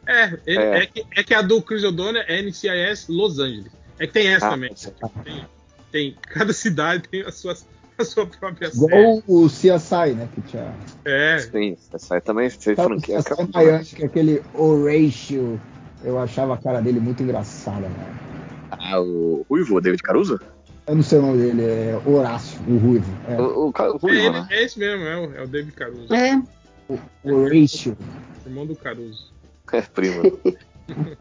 É, 0.08 0.38
ele- 0.46 0.60
É. 0.60 0.78
é. 0.80 0.86
que, 0.86 1.06
é 1.16 1.24
que 1.24 1.34
a 1.34 1.42
do 1.42 1.62
Chris 1.62 1.84
O'Donnell 1.84 2.24
é 2.28 2.42
NCIS 2.42 3.08
Los 3.10 3.40
Angeles. 3.40 3.72
É 4.00 4.08
que 4.08 4.14
tem 4.14 4.28
essa 4.28 4.48
Ah, 4.48 4.52
também. 4.52 4.72
sim. 4.76 4.92
Tem, 5.24 5.46
tem- 5.92 6.16
cada 6.22 6.54
cidade 6.54 7.04
tem 7.10 7.22
a 7.24 7.32
sua, 7.32 7.56
a 7.98 8.06
sua 8.06 8.26
própria 8.28 8.72
série. 8.72 8.86
Igual 8.86 9.24
o 9.28 9.48
CSI, 9.48 10.14
né? 10.16 10.30
Que 10.34 10.42
tinha. 10.42 10.74
É, 11.04 11.40
Sim, 11.40 11.76
aí 12.12 12.22
também. 12.22 12.50
Você 12.50 12.76
Sabe 12.76 12.94
o 12.96 13.00
franquia. 13.02 13.20
CSI 13.24 13.50
Miami, 13.54 13.86
que 13.86 14.04
é 14.04 14.06
aquele 14.06 14.42
Horatio. 14.54 15.60
Eu 16.04 16.20
achava 16.20 16.54
a 16.54 16.58
cara 16.58 16.80
dele 16.80 17.00
muito 17.00 17.24
engraçada, 17.24 17.90
né? 17.90 18.16
Ah, 18.72 19.00
o 19.02 19.46
Ruivo, 19.50 19.76
o 19.78 19.82
David 19.82 20.04
Caruso? 20.04 20.40
Eu 20.86 20.96
não 20.96 21.04
sei 21.04 21.18
o 21.20 21.22
nome 21.22 21.38
dele, 21.40 21.64
é 21.64 22.02
Horácio, 22.06 22.60
o 22.68 22.78
Ruivo. 22.78 23.12
É, 23.28 23.42
O, 23.42 23.44
o, 23.44 23.70
o 23.70 23.74
é, 23.76 23.88
Ruivo, 23.98 24.08
ele- 24.10 24.30
né? 24.30 24.48
é 24.52 24.64
esse 24.64 24.78
mesmo, 24.80 25.04
é 25.06 25.18
o, 25.18 25.36
é 25.36 25.44
o 25.44 25.48
David 25.48 25.74
Caruso, 25.74 26.14
É. 26.14 26.42
Horatio. 27.26 27.98
irmão 28.46 28.66
do 28.66 28.76
Caruso. 28.76 29.34
É, 29.74 29.82
prima. 29.82 30.24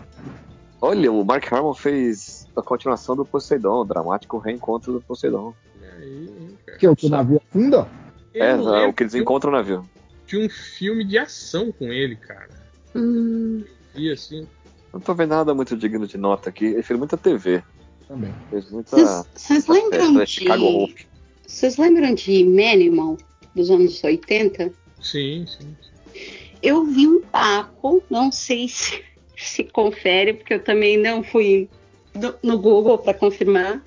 Olha, 0.81 1.11
o 1.11 1.25
Mark 1.25 1.51
Harmon 1.53 1.75
fez 1.75 2.47
a 2.55 2.63
continuação 2.63 3.17
do 3.17 3.25
Poseidon, 3.25 3.81
o 3.81 3.85
dramático 3.85 4.39
reencontro 4.39 4.93
do 4.93 5.01
Poseidon. 5.01 5.55
Aí? 5.97 6.55
Que 6.79 6.87
é 6.87 6.91
o 6.91 6.97
que 6.97 7.07
o 7.07 7.11
navio 7.11 7.41
afunda? 7.49 7.89
É, 8.35 8.55
não 8.57 8.91
o 8.91 8.93
que 8.93 9.03
eles 9.03 9.15
encontram 9.15 9.51
no 9.51 9.57
navio. 9.57 9.89
de 10.27 10.37
um 10.37 10.49
filme 10.49 11.05
de 11.05 11.17
ação 11.19 11.73
com 11.73 11.87
ele, 11.93 12.17
cara. 12.17 12.51
Hum, 12.95 13.65
E 13.95 14.11
assim, 14.11 14.47
Não 14.93 15.01
tô 15.01 15.15
vendo 15.15 15.31
nada 15.31 15.55
muito 15.55 15.77
digno 15.77 16.07
de 16.07 16.19
nota 16.19 16.51
aqui. 16.51 16.67
Ele 16.67 16.83
fez 16.83 16.99
muita 16.99 17.17
TV. 17.17 17.63
Também. 18.07 18.33
Fez 18.51 18.71
muita. 18.71 18.97
Vocês 19.35 19.67
lembram 19.67 20.25
Chicago 20.27 20.61
de. 20.63 20.77
Hope. 20.77 21.09
Vocês 21.47 21.77
lembram 21.79 22.15
de 22.15 22.45
Manimal 22.45 23.17
dos 23.55 23.71
anos 23.71 24.03
80? 24.05 24.73
sim, 25.01 25.47
sim. 25.47 25.77
Eu 26.63 26.85
vi 26.85 27.07
um 27.07 27.21
papo, 27.23 28.03
não 28.11 28.33
sei 28.33 28.67
se, 28.69 29.05
se 29.37 29.65
confere, 29.65 30.35
porque 30.35 30.55
eu 30.55 30.63
também 30.63 30.97
não 30.97 31.23
fui 31.23 31.69
no, 32.15 32.35
no 32.43 32.59
Google 32.59 32.99
para 32.99 33.15
confirmar, 33.15 33.83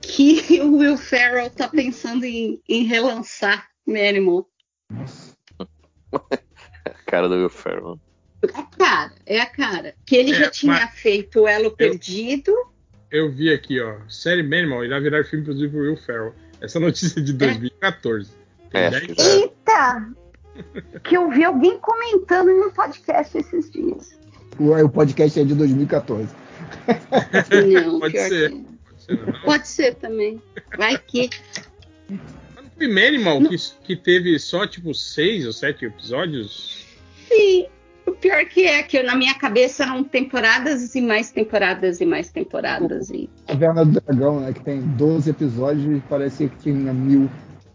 que 0.00 0.58
o 0.62 0.76
Will 0.78 0.96
Ferrell 0.96 1.50
tá 1.50 1.68
pensando 1.68 2.24
em, 2.24 2.60
em 2.68 2.84
relançar 2.84 3.68
Manimal. 3.86 4.48
Cara 7.06 7.28
do 7.28 7.34
Will 7.36 7.50
Ferrell. 7.50 7.98
É 8.42 8.46
a 8.58 8.62
cara, 8.62 9.12
é 9.26 9.40
a 9.40 9.46
cara. 9.46 9.94
Que 10.06 10.16
ele 10.16 10.30
É, 10.30 10.34
já 10.34 10.50
tinha 10.50 10.86
feito 10.88 11.40
o 11.40 11.48
Elo 11.48 11.70
Perdido. 11.74 12.52
Eu 13.10 13.32
vi 13.32 13.52
aqui, 13.52 13.80
ó. 13.80 13.96
Série 14.08 14.42
Manimal 14.42 14.84
irá 14.84 15.00
virar 15.00 15.24
filme 15.24 15.44
produzido 15.44 15.72
por 15.72 15.80
Will 15.82 15.96
Ferrell. 15.96 16.34
Essa 16.60 16.78
notícia 16.78 17.18
é 17.18 17.22
de 17.22 17.32
2014. 17.32 18.30
Tem 18.70 18.82
É, 18.82 18.86
acho 18.88 19.06
10 19.06 19.06
que 19.06 19.22
já- 19.22 19.34
Eita! 19.34 20.12
Que 21.04 21.16
eu 21.16 21.30
vi 21.30 21.44
alguém 21.44 21.78
comentando 21.78 22.50
em 22.50 22.60
um 22.66 22.70
podcast 22.70 23.36
esses 23.38 23.70
dias. 23.70 24.18
O, 24.58 24.72
o 24.72 24.88
podcast 24.88 25.38
é 25.40 25.44
de 25.44 25.54
2014. 25.54 26.28
Não, 27.84 28.00
Pode 28.00 28.12
pior 28.12 28.28
ser. 28.28 28.50
que- 28.50 28.64
Pode 28.88 29.02
ser, 29.02 29.26
não? 29.26 29.40
Pode 29.42 29.68
ser 29.68 29.94
também. 29.96 30.42
Vai 30.76 30.98
que. 30.98 31.30
Mas 32.08 32.64
não 32.64 32.70
foi 32.76 32.88
Manimal 32.88 33.40
que, 33.42 33.56
que 33.84 33.96
teve 33.96 34.38
só 34.38 34.66
tipo 34.66 34.94
seis 34.94 35.46
ou 35.46 35.52
sete 35.52 35.84
episódios? 35.84 36.84
Sim. 37.28 37.66
O 38.06 38.12
pior 38.12 38.42
que 38.46 38.62
é 38.66 38.82
que 38.82 38.96
eu, 38.98 39.04
na 39.04 39.14
minha 39.14 39.34
cabeça 39.34 39.82
eram 39.84 40.02
temporadas 40.02 40.94
e 40.94 41.00
mais 41.02 41.30
temporadas 41.30 42.00
e 42.00 42.06
mais 42.06 42.30
temporadas. 42.30 43.10
E... 43.10 43.28
Caverna 43.46 43.84
do 43.84 44.00
Dragão, 44.00 44.40
né? 44.40 44.52
Que 44.52 44.60
tem 44.60 44.80
12 44.80 45.28
episódios 45.30 45.98
e 45.98 46.00
parecia 46.08 46.48
que 46.48 46.56
tinha 46.56 46.92
mil. 46.94 47.28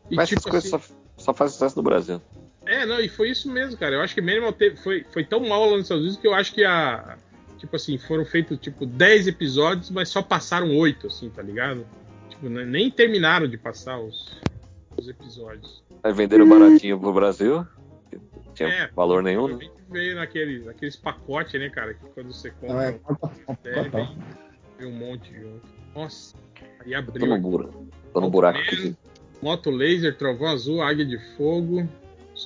E 0.09 0.15
Mas 0.15 0.29
tipo 0.29 0.39
essas 0.39 0.51
coisas 0.51 0.73
assim, 0.73 0.93
só, 1.17 1.23
só 1.25 1.33
fazem 1.35 1.53
sucesso 1.53 1.75
no 1.77 1.83
Brasil. 1.83 2.19
É, 2.73 2.85
não, 2.85 2.99
e 2.99 3.07
foi 3.07 3.29
isso 3.29 3.51
mesmo, 3.51 3.77
cara. 3.77 3.95
Eu 3.95 4.01
acho 4.01 4.15
que 4.15 4.21
Manimal 4.21 4.51
teve, 4.53 4.77
foi, 4.77 5.05
foi 5.11 5.23
tão 5.23 5.39
mal 5.41 5.65
lá 5.65 5.71
nos 5.77 5.81
Estados 5.83 6.03
Unidos 6.03 6.19
que 6.19 6.27
eu 6.27 6.33
acho 6.33 6.53
que 6.53 6.63
a. 6.63 7.17
Tipo 7.59 7.75
assim, 7.75 7.97
foram 7.97 8.25
feitos 8.25 8.57
tipo 8.59 8.85
10 8.85 9.27
episódios, 9.27 9.89
mas 9.89 10.09
só 10.09 10.21
passaram 10.21 10.75
8, 10.75 11.07
assim, 11.07 11.29
tá 11.29 11.41
ligado? 11.41 11.85
Tipo, 12.29 12.49
nem 12.49 12.91
terminaram 12.91 13.47
de 13.47 13.57
passar 13.57 13.99
os, 13.99 14.37
os 14.97 15.07
episódios. 15.07 15.81
Aí 16.03 16.11
venderam 16.11 16.47
baratinho 16.49 16.99
pro 16.99 17.13
Brasil. 17.13 17.65
tinha 18.53 18.67
É, 18.69 18.87
valor 18.93 19.23
nenhum, 19.23 19.47
né? 19.47 19.69
Veio 19.89 20.15
naqueles, 20.15 20.65
naqueles 20.65 20.95
pacotes, 20.97 21.57
né, 21.59 21.69
cara? 21.69 21.93
Que 21.93 22.05
quando 22.07 22.33
você 22.33 22.49
compra 22.51 22.73
Não, 22.73 22.81
é 22.81 22.99
uma 23.47 23.57
série, 23.63 23.89
total. 23.89 24.05
vem, 24.07 24.17
vem 24.79 24.87
um 24.87 24.97
monte 24.97 25.33
junto. 25.33 25.61
Nossa, 25.95 26.35
aí 26.83 26.91
Tô 26.91 26.97
abriu. 26.97 27.27
no 27.27 27.33
aqui. 27.33 27.41
buraco. 27.43 27.87
Tô 28.13 28.19
no 28.19 28.29
buraco 28.29 28.59
aqui. 28.59 28.95
Moto 29.41 29.69
laser, 29.69 30.17
trovão 30.17 30.47
azul, 30.49 30.81
águia 30.81 31.05
de 31.05 31.17
fogo. 31.37 31.87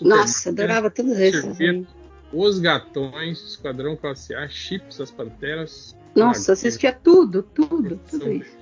Nossa, 0.01 0.49
adorava 0.49 0.89
todos 0.89 1.17
esses. 1.19 1.41
Circuito, 1.57 1.87
Os 2.33 2.59
Gatões, 2.59 3.39
Esquadrão 3.41 3.95
Classe 3.95 4.33
A, 4.35 4.47
Chips, 4.47 4.99
as 4.99 5.11
Panteras. 5.11 5.95
Nossa, 6.15 6.53
assistia 6.53 6.91
tudo, 6.93 7.43
tudo, 7.43 7.99
tudo 8.09 8.31
isso. 8.31 8.57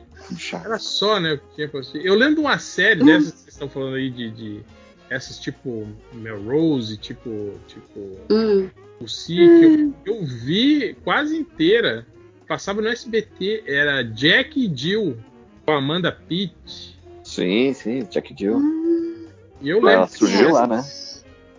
Era 0.56 0.78
só, 0.80 1.20
né? 1.20 1.34
o 1.34 1.38
que 1.38 1.56
tinha 1.56 1.70
pra 1.70 1.80
assistir. 1.82 2.06
Eu 2.06 2.16
lembro 2.16 2.36
de 2.36 2.42
uma 2.42 2.58
série 2.58 3.02
Hum. 3.02 3.06
dessas 3.06 3.32
que 3.32 3.38
vocês 3.40 3.54
estão 3.54 3.70
falando 3.70 3.96
aí 3.96 4.10
de, 4.10 4.32
de 4.32 4.62
essas 5.10 5.38
tipo 5.40 5.88
Melrose, 6.14 6.98
tipo 6.98 7.54
tipo 7.68 8.00
Hum. 8.32 8.70
o 9.00 9.08
Si, 9.08 9.36
que 9.36 9.94
eu, 10.06 10.16
eu 10.18 10.26
vi 10.26 10.96
quase 11.04 11.36
inteira. 11.38 12.06
Passava 12.48 12.82
no 12.82 12.88
SBT, 12.88 13.64
era 13.68 14.04
Jack 14.04 14.60
e 14.60 14.72
Jill 14.76 15.18
com 15.66 15.72
a 15.72 15.78
Amanda 15.78 16.12
Pitt. 16.12 16.98
Sim, 17.24 17.74
sim, 17.74 18.00
Jack 18.10 18.36
Jill. 18.38 18.60
E 19.62 19.70
eu 19.70 19.78
lembro. 19.78 19.90
Ela 19.92 20.08
surgiu 20.08 20.52
lá, 20.52 20.68
né? 20.68 20.84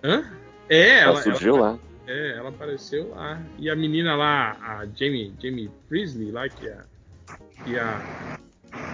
Hã? 0.05 0.25
É, 0.69 0.99
Ela 1.01 1.13
ela, 1.13 1.23
surgiu 1.23 1.57
ela- 1.57 1.71
lá. 1.73 1.79
É, 2.07 2.37
ela 2.37 2.49
apareceu 2.51 3.11
lá. 3.11 3.43
E 3.59 3.69
a 3.69 3.75
menina 3.77 4.15
lá, 4.15 4.53
a 4.61 4.87
Jamie, 4.95 5.35
Jamie 5.41 5.71
Priestley, 5.89 6.31
lá, 6.31 6.49
que 6.49 6.69
é, 6.69 6.79
que 7.65 7.77
é 7.77 7.81
a 7.81 8.01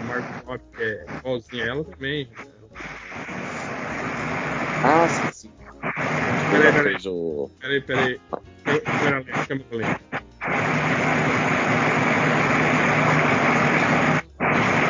Margot 0.06 0.28
Robbie, 0.46 0.62
é 0.78 1.04
igualzinha 1.18 1.64
a 1.64 1.66
ela 1.68 1.84
também. 1.84 2.28
Ah, 4.82 5.06
sim, 5.08 5.30
sim. 5.30 5.52
Peraí, 6.50 6.72
peraí, 6.72 6.96
peraí, 7.60 7.80
peraí. 7.80 8.20
Câmera 8.64 9.18
lenta, 9.18 9.46
câmera 9.46 9.76
lenta. 9.76 10.00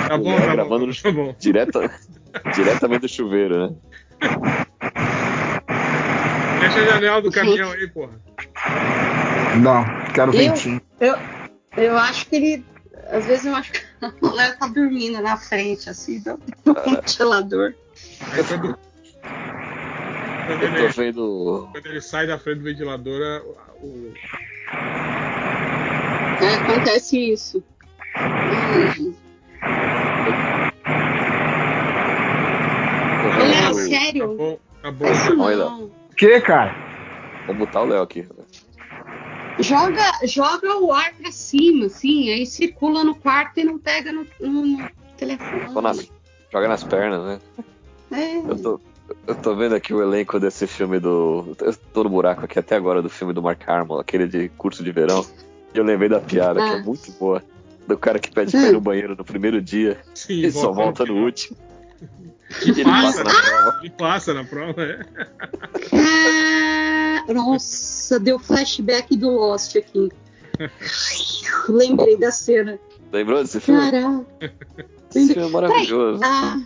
Tá 0.08 0.18
bom, 0.18 0.36
tá 0.36 0.52
gravando 0.52 0.86
bom, 0.86 0.92
tá 0.92 1.12
bom. 1.12 1.34
Direta... 1.38 1.90
Diretamente 2.54 3.00
do 3.02 3.08
chuveiro, 3.08 3.68
né? 3.68 3.76
Fecha 6.72 6.80
a 6.80 6.90
janela 6.94 7.22
do 7.22 7.30
caminhão 7.30 7.70
aí, 7.70 7.86
porra. 7.88 8.12
Não, 9.62 9.84
quero 10.14 10.32
Eu- 10.32 10.38
ventinho. 10.38 10.80
Eu, 11.00 11.14
eu 11.76 11.96
acho 11.98 12.26
que 12.28 12.36
ele. 12.36 12.64
Às 13.10 13.26
vezes 13.26 13.44
eu 13.46 13.54
acho 13.54 13.72
que 13.72 13.80
o 14.22 14.30
Léo 14.30 14.56
tá 14.58 14.66
dormindo 14.68 15.20
na 15.20 15.36
frente, 15.36 15.90
assim, 15.90 16.20
do, 16.20 16.38
do 16.64 16.74
ventilador. 16.82 17.74
Quando, 18.46 18.48
quando, 18.48 18.78
Eu 20.48 20.58
tô 20.58 20.64
ele, 20.76 20.88
vendo. 20.88 21.68
quando 21.72 21.86
ele 21.86 22.00
sai 22.00 22.26
da 22.26 22.38
frente 22.38 22.58
do 22.58 22.64
ventilador, 22.64 23.20
a- 23.22 23.42
o, 23.82 24.12
É, 26.40 26.54
acontece 26.54 27.18
isso. 27.32 27.62
Hum. 28.16 29.14
o- 33.24 33.30
tá 33.30 33.74
sério? 33.74 34.36
bom, 34.36 34.58
tá 34.82 34.90
bom. 34.90 35.04
Faz 35.06 35.18
isso 35.24 35.40
Olha. 35.40 35.56
não. 35.56 36.01
O 36.12 36.14
que, 36.16 36.40
cara? 36.40 36.74
Vou 37.46 37.54
botar 37.56 37.82
o 37.82 37.86
Léo 37.86 38.02
aqui. 38.02 38.26
Joga, 39.58 40.02
joga 40.24 40.78
o 40.78 40.92
ar 40.92 41.12
pra 41.14 41.30
cima, 41.30 41.86
assim, 41.86 42.30
aí 42.30 42.46
circula 42.46 43.04
no 43.04 43.14
quarto 43.14 43.58
e 43.60 43.64
não 43.64 43.78
pega 43.78 44.12
no, 44.12 44.26
no- 44.40 44.66
no 44.66 44.88
telefone. 45.16 45.82
Nas- 45.82 46.10
Joga 46.52 46.68
nas 46.68 46.84
pernas, 46.84 47.24
né? 47.24 47.40
É. 48.12 48.38
Eu 48.50 48.58
tô, 48.62 48.80
eu 49.26 49.34
tô 49.34 49.54
vendo 49.56 49.74
aqui 49.74 49.94
o 49.94 50.02
elenco 50.02 50.38
desse 50.38 50.66
filme 50.66 50.98
do. 51.00 51.56
Eu 51.60 51.74
tô 51.94 52.04
no 52.04 52.10
buraco 52.10 52.44
aqui 52.44 52.58
até 52.58 52.76
agora 52.76 53.00
do 53.00 53.08
filme 53.08 53.32
do 53.32 53.42
Mark 53.42 53.66
Hamill, 53.66 53.98
aquele 54.00 54.26
de 54.26 54.48
curso 54.50 54.84
de 54.84 54.92
verão. 54.92 55.24
E 55.74 55.78
eu 55.78 55.84
lembrei 55.84 56.10
da 56.10 56.20
piada, 56.20 56.60
que 56.62 56.68
é 56.68 56.78
Ah. 56.78 56.82
muito 56.82 57.10
boa. 57.12 57.42
Do 57.86 57.96
cara 57.96 58.18
que 58.18 58.30
pede 58.30 58.52
pra 58.52 58.68
ir 58.68 58.72
no 58.72 58.80
banheiro 58.80 59.16
no 59.16 59.24
primeiro 59.24 59.60
dia 59.62 59.98
Sim, 60.14 60.42
e 60.44 60.52
só 60.52 60.70
volta 60.72 61.04
no 61.06 61.24
último. 61.24 61.56
Ele 62.60 62.84
passa, 62.84 63.24
passa 63.24 63.24
na 63.24 63.42
prova. 63.62 63.80
e 63.86 63.90
passa 63.90 64.34
na 64.34 64.44
prova, 64.44 64.82
é. 64.82 65.00
Ah, 67.28 67.32
nossa, 67.32 68.18
deu 68.20 68.38
flashback 68.38 69.16
do 69.16 69.30
Lost 69.30 69.76
aqui. 69.76 70.10
Lembrei 71.68 72.16
da 72.16 72.30
cena. 72.30 72.78
Lembrou 73.12 73.42
desse 73.42 73.60
filme? 73.60 73.80
Caraca. 73.90 74.26
Esse 75.14 75.34
filme 75.34 75.48
é 75.48 75.50
maravilhoso. 75.52 76.20
Ah, 76.24 76.58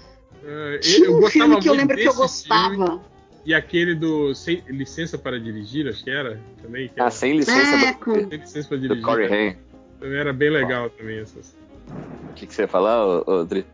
É, 0.45 0.79
tinha 0.79 1.07
eu 1.07 1.17
um 1.17 1.21
gostava 1.21 1.45
filme 1.49 1.61
que 1.63 1.69
eu 1.69 1.75
lembro 1.75 1.97
que 1.97 2.03
eu 2.09 2.15
desse 2.17 2.45
filme 2.49 2.77
gostava. 2.77 3.05
E 3.45 3.55
aquele 3.55 3.95
do 3.95 4.35
Sem- 4.35 4.63
Licença 4.69 5.17
para 5.17 5.39
Dirigir, 5.39 5.89
acho 5.89 6.03
que 6.03 6.11
era, 6.11 6.41
também. 6.63 6.89
Que 6.89 7.01
Ah, 7.01 7.05
era, 7.05 7.11
sem 7.11 7.37
licença 7.37 7.61
É, 7.77 7.93
do, 7.93 7.99
com- 7.99 8.15
Sem 8.15 8.39
Licença 8.39 8.69
para 8.69 8.77
do 8.77 8.81
Dirigir. 8.83 9.05
Corey 9.05 9.29
né? 9.29 9.37
Haim. 9.49 9.57
Também 10.01 10.19
era 10.19 10.33
bem 10.33 10.51
legal 10.51 10.91
também 10.91 11.19
essas. 11.21 11.57
O 12.31 12.35
que, 12.35 12.47
que 12.47 12.55
você 12.55 12.63
ia 12.63 12.69
falar, 12.69 13.03
Dri? 13.49 13.65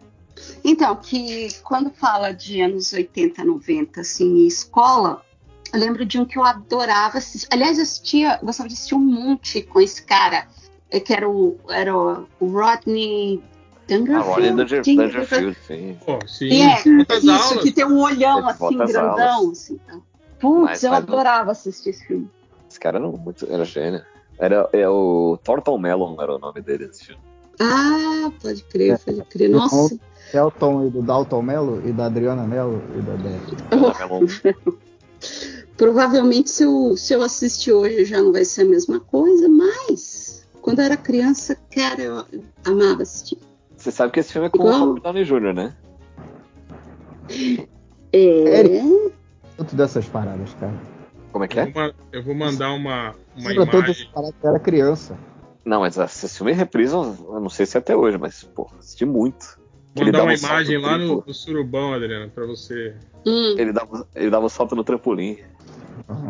Então, 0.64 0.96
que 0.96 1.48
quando 1.62 1.90
fala 1.90 2.32
de 2.32 2.60
anos 2.60 2.92
80, 2.92 3.44
90, 3.44 4.00
assim, 4.00 4.44
em 4.44 4.46
escola, 4.46 5.22
eu 5.72 5.78
lembro 5.80 6.04
de 6.04 6.18
um 6.18 6.24
que 6.24 6.38
eu 6.38 6.44
adorava 6.44 7.18
assistir. 7.18 7.48
Aliás, 7.50 7.76
eu 7.78 7.82
assistia, 7.82 8.38
gostava 8.42 8.68
de 8.68 8.74
assistir 8.74 8.94
um 8.94 8.98
monte 9.00 9.62
com 9.62 9.80
esse 9.80 10.02
cara, 10.02 10.46
eh, 10.90 11.00
que 11.00 11.12
era 11.12 11.28
o, 11.28 11.58
era 11.68 11.96
o 11.96 12.26
Rodney 12.40 13.42
Ah, 13.42 13.84
Dangerfield. 13.88 14.28
Rodney 14.28 14.52
Danger- 14.52 14.82
Dangerfield. 14.96 15.56
Sim. 15.66 15.98
Pô, 16.04 16.18
sim. 16.26 16.46
E 16.46 16.62
é, 16.62 16.78
isso, 17.18 17.30
aulas? 17.30 17.62
que 17.62 17.72
tem 17.72 17.84
um 17.84 18.00
olhão 18.00 18.46
assim, 18.48 18.76
grandão. 18.76 19.50
Assim, 19.50 19.76
tá. 19.86 19.98
Putz, 20.40 20.62
Mas- 20.64 20.82
eu 20.82 20.90
mas- 20.90 21.02
adorava 21.02 21.50
assistir 21.52 21.90
esse 21.90 22.06
filme. 22.06 22.28
Esse 22.70 22.80
cara 22.80 22.98
era, 22.98 23.06
muito, 23.06 23.46
era 23.50 23.64
gênio. 23.64 24.02
Era, 24.38 24.68
é 24.72 24.88
o 24.88 25.38
Thornton 25.44 25.78
Mellon 25.78 26.16
era 26.20 26.34
o 26.34 26.38
nome 26.38 26.60
dele 26.62 26.86
nesse 26.86 27.04
filme. 27.06 27.20
Ah, 27.60 28.30
pode 28.40 28.64
crer, 28.64 28.98
pode 28.98 29.22
crer. 29.24 29.50
Nossa. 29.50 29.96
Celton 30.32 30.86
e 30.86 30.90
do 30.90 31.02
Dalton 31.02 31.42
Mello 31.42 31.82
e 31.86 31.92
da 31.92 32.06
Adriana 32.06 32.44
Mello 32.46 32.82
e 32.96 33.02
da. 33.02 33.76
Thornton 33.76 34.26
Mellon. 34.42 34.78
Provavelmente 35.76 36.50
se 36.50 36.64
eu, 36.64 36.96
se 36.96 37.12
eu 37.14 37.22
assistir 37.22 37.72
hoje 37.72 38.04
já 38.04 38.20
não 38.20 38.32
vai 38.32 38.44
ser 38.44 38.62
a 38.62 38.64
mesma 38.64 38.98
coisa, 39.00 39.48
mas 39.48 40.46
quando 40.60 40.78
eu 40.80 40.84
era 40.86 40.96
criança, 40.96 41.56
cara, 41.74 42.00
eu 42.00 42.24
amava 42.64 43.02
assistir. 43.02 43.38
Você 43.76 43.90
sabe 43.90 44.12
que 44.12 44.20
esse 44.20 44.32
filme 44.32 44.46
é 44.48 44.50
com 44.50 44.58
Igual- 44.58 44.80
o 44.80 44.84
Robert 44.86 45.02
Downey 45.02 45.24
Jr., 45.24 45.52
né? 45.54 45.74
É. 48.12 48.80
Tanto 49.56 49.76
dessas 49.76 50.06
paradas, 50.08 50.54
cara. 50.54 50.74
Como 51.32 51.44
é 51.44 51.48
que 51.48 51.58
Eu 51.58 51.62
é? 51.64 51.70
vou, 51.70 51.92
eu 52.12 52.22
vou 52.24 52.34
mandar 52.34 52.72
uma, 52.72 53.14
uma 53.36 53.54
dessas 53.54 53.66
imagem. 54.00 54.10
paradas 54.12 54.34
que 54.40 54.46
eu 54.46 54.50
era 54.50 54.60
criança. 54.60 55.18
Não, 55.64 55.80
mas 55.80 55.96
esse 55.96 56.28
filme 56.36 56.52
reprisam, 56.52 57.16
eu 57.32 57.40
não 57.40 57.48
sei 57.48 57.64
se 57.66 57.76
é 57.76 57.80
até 57.80 57.96
hoje, 57.96 58.18
mas, 58.18 58.42
pô, 58.54 58.68
assisti 58.78 59.04
muito. 59.04 59.60
Ele 59.94 60.06
Mandar 60.06 60.18
dava 60.18 60.24
uma 60.24 60.32
um 60.32 60.36
imagem 60.36 60.78
lá 60.78 60.98
no, 60.98 61.24
no 61.26 61.34
surubão, 61.34 61.92
Adriano, 61.92 62.30
pra 62.30 62.46
você. 62.46 62.94
Hum. 63.26 63.54
Ele 63.58 63.72
dava, 63.72 64.06
ele 64.14 64.30
dava 64.30 64.46
um 64.46 64.48
salto 64.48 64.74
no 64.74 64.82
trampolim. 64.82 65.38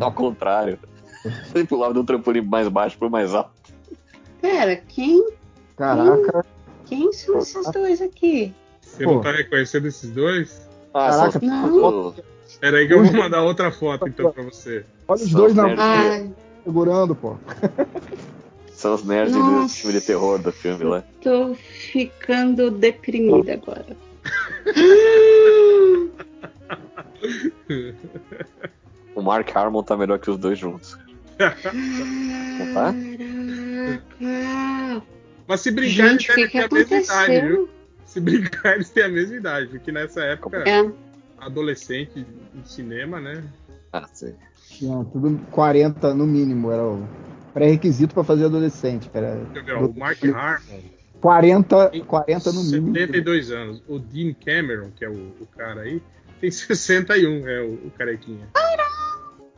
Ao 0.00 0.12
contrário. 0.12 0.78
Ele 1.54 1.64
pulava 1.66 1.94
de 1.94 2.00
um 2.00 2.04
trampolim 2.04 2.40
mais 2.42 2.66
baixo 2.66 2.98
pro 2.98 3.08
mais 3.08 3.32
alto. 3.32 3.52
Pera, 4.40 4.74
quem, 4.76 5.24
Caraca, 5.76 6.44
quem 6.86 7.12
são 7.12 7.38
esses 7.38 7.70
dois 7.70 8.02
aqui? 8.02 8.52
Você 8.80 9.04
Pô. 9.04 9.14
não 9.14 9.20
tá 9.20 9.30
reconhecendo 9.30 9.86
esses 9.86 10.10
dois? 10.10 10.68
Ah, 10.92 11.10
Caraca, 11.10 11.38
só 11.38 11.46
não. 11.46 12.14
Pera 12.60 12.78
aí 12.78 12.88
que 12.88 12.94
eu 12.94 13.04
vou 13.04 13.12
mandar 13.12 13.42
outra 13.42 13.70
foto 13.70 14.08
então 14.08 14.32
pra 14.32 14.42
você. 14.42 14.84
olha 15.06 15.22
os 15.22 15.30
Só 15.30 15.38
dois 15.38 15.54
na 15.54 15.62
merda. 15.64 15.82
Ai, 15.82 16.30
segurando, 16.64 17.14
pô. 17.14 17.36
São 18.82 18.94
os 18.94 19.04
nerds 19.04 19.32
do 19.32 19.38
Nossa. 19.38 19.76
filme 19.76 20.00
de 20.00 20.04
terror 20.04 20.40
do 20.40 20.50
filme 20.50 20.82
lá. 20.82 21.04
tô 21.22 21.54
ficando 21.54 22.68
deprimida 22.68 23.52
agora. 23.52 23.96
O 29.14 29.22
Mark 29.22 29.54
Harmon 29.56 29.84
tá 29.84 29.96
melhor 29.96 30.18
que 30.18 30.28
os 30.28 30.36
dois 30.36 30.58
juntos. 30.58 30.98
Caraca. 31.38 31.72
Mas 35.46 35.60
se 35.60 35.70
brincar, 35.70 36.08
Gente, 36.08 36.32
eles 36.32 36.50
que, 36.50 36.58
devem 36.58 36.86
que 36.86 36.92
a 36.92 36.96
mesma 36.96 36.96
idade, 36.98 37.46
viu? 37.46 37.68
Se 38.04 38.20
brincar, 38.20 38.74
eles 38.74 38.90
têm 38.90 39.04
a 39.04 39.08
mesma 39.08 39.36
idade, 39.36 39.68
porque 39.68 39.92
nessa 39.92 40.22
época 40.24 40.56
É. 40.68 40.90
adolescente 41.38 42.26
em 42.52 42.64
cinema, 42.64 43.20
né? 43.20 43.44
Ah, 43.92 44.08
sim. 44.12 44.34
Tinha 44.70 45.04
tudo 45.04 45.38
40 45.52 46.14
no 46.14 46.26
mínimo, 46.26 46.72
era 46.72 46.82
o 46.84 47.06
pré-requisito 47.52 48.14
pra 48.14 48.24
fazer 48.24 48.46
adolescente. 48.46 49.10
Era 49.12 49.34
Deixa 49.34 49.58
eu 49.60 49.64
ver, 49.64 49.72
ó, 49.74 49.86
o 49.86 49.98
Mark 49.98 50.18
Harmon, 50.24 50.80
40, 51.20 51.92
40 52.06 52.52
no 52.52 52.64
mínimo. 52.64 52.92
72 52.94 53.50
anos. 53.50 53.82
O 53.88 53.98
Dean 53.98 54.34
Cameron, 54.44 54.90
que 54.96 55.04
é 55.04 55.08
o, 55.08 55.12
o 55.40 55.46
cara 55.56 55.82
aí, 55.82 56.02
tem 56.40 56.50
61, 56.52 57.46
é 57.48 57.62
o, 57.62 57.74
o 57.86 57.92
carequinha. 57.96 58.48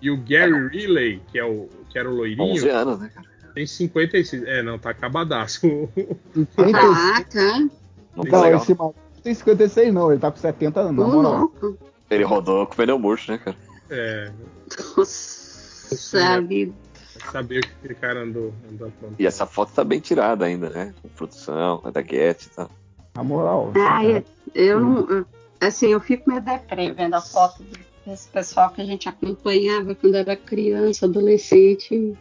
E 0.02 0.10
o 0.10 0.18
Gary 0.18 0.68
Riley, 0.68 1.22
que, 1.32 1.38
é 1.38 1.44
o, 1.44 1.68
que 1.88 1.98
era 1.98 2.08
o 2.08 2.12
11 2.12 2.18
loirinho, 2.36 2.76
anos, 2.76 3.00
né, 3.00 3.10
cara? 3.14 3.26
tem 3.54 3.66
56. 3.66 4.42
É, 4.44 4.62
não, 4.62 4.78
tá 4.78 4.90
acabadaço. 4.90 5.60
56. 6.34 6.74
Ah, 6.84 7.24
tá. 7.24 7.58
Não 8.14 8.24
tá 8.24 8.30
Não, 8.36 8.42
legal. 8.42 8.60
esse 8.60 8.74
maluco 8.74 8.98
não 9.14 9.22
tem 9.22 9.34
56 9.34 9.94
não, 9.94 10.10
ele 10.12 10.20
tá 10.20 10.30
com 10.30 10.36
70 10.36 10.80
anos, 10.80 10.96
na 10.96 11.06
Ô, 11.06 11.10
moral. 11.22 11.52
Ele 12.10 12.22
rodou 12.24 12.66
com 12.66 12.74
o 12.74 12.76
pneu 12.76 12.98
murcho, 12.98 13.32
né, 13.32 13.38
cara? 13.38 13.56
é, 13.88 14.30
Nossa 14.96 16.40
vida. 16.42 16.72
Saber 17.30 17.58
o 17.58 17.62
que 17.62 17.68
aquele 17.78 17.94
cara 17.94 18.20
andou, 18.22 18.52
andou. 18.70 18.92
E 19.18 19.26
essa 19.26 19.46
foto 19.46 19.72
tá 19.72 19.84
bem 19.84 20.00
tirada 20.00 20.44
ainda, 20.44 20.70
né? 20.70 20.94
Com 21.02 21.08
produção, 21.08 21.82
é 21.84 21.90
da 21.90 22.02
Get 22.02 22.42
e 22.46 22.50
tal. 22.50 22.70
Na 23.16 23.22
moral. 23.24 23.72
Ah, 23.76 24.04
eu, 24.04 24.24
eu 24.54 24.80
não. 24.80 25.08
eu- 25.10 25.26
Assim, 25.60 25.86
eu 25.86 26.00
fico 26.00 26.28
meio 26.28 26.42
deprê 26.42 26.92
vendo 26.92 27.14
a 27.14 27.20
foto 27.22 27.64
desse 28.04 28.28
pessoal 28.28 28.70
que 28.70 28.82
a 28.82 28.84
gente 28.84 29.08
acompanhava 29.08 29.94
quando 29.94 30.14
era 30.16 30.36
criança, 30.36 31.06
adolescente. 31.06 32.14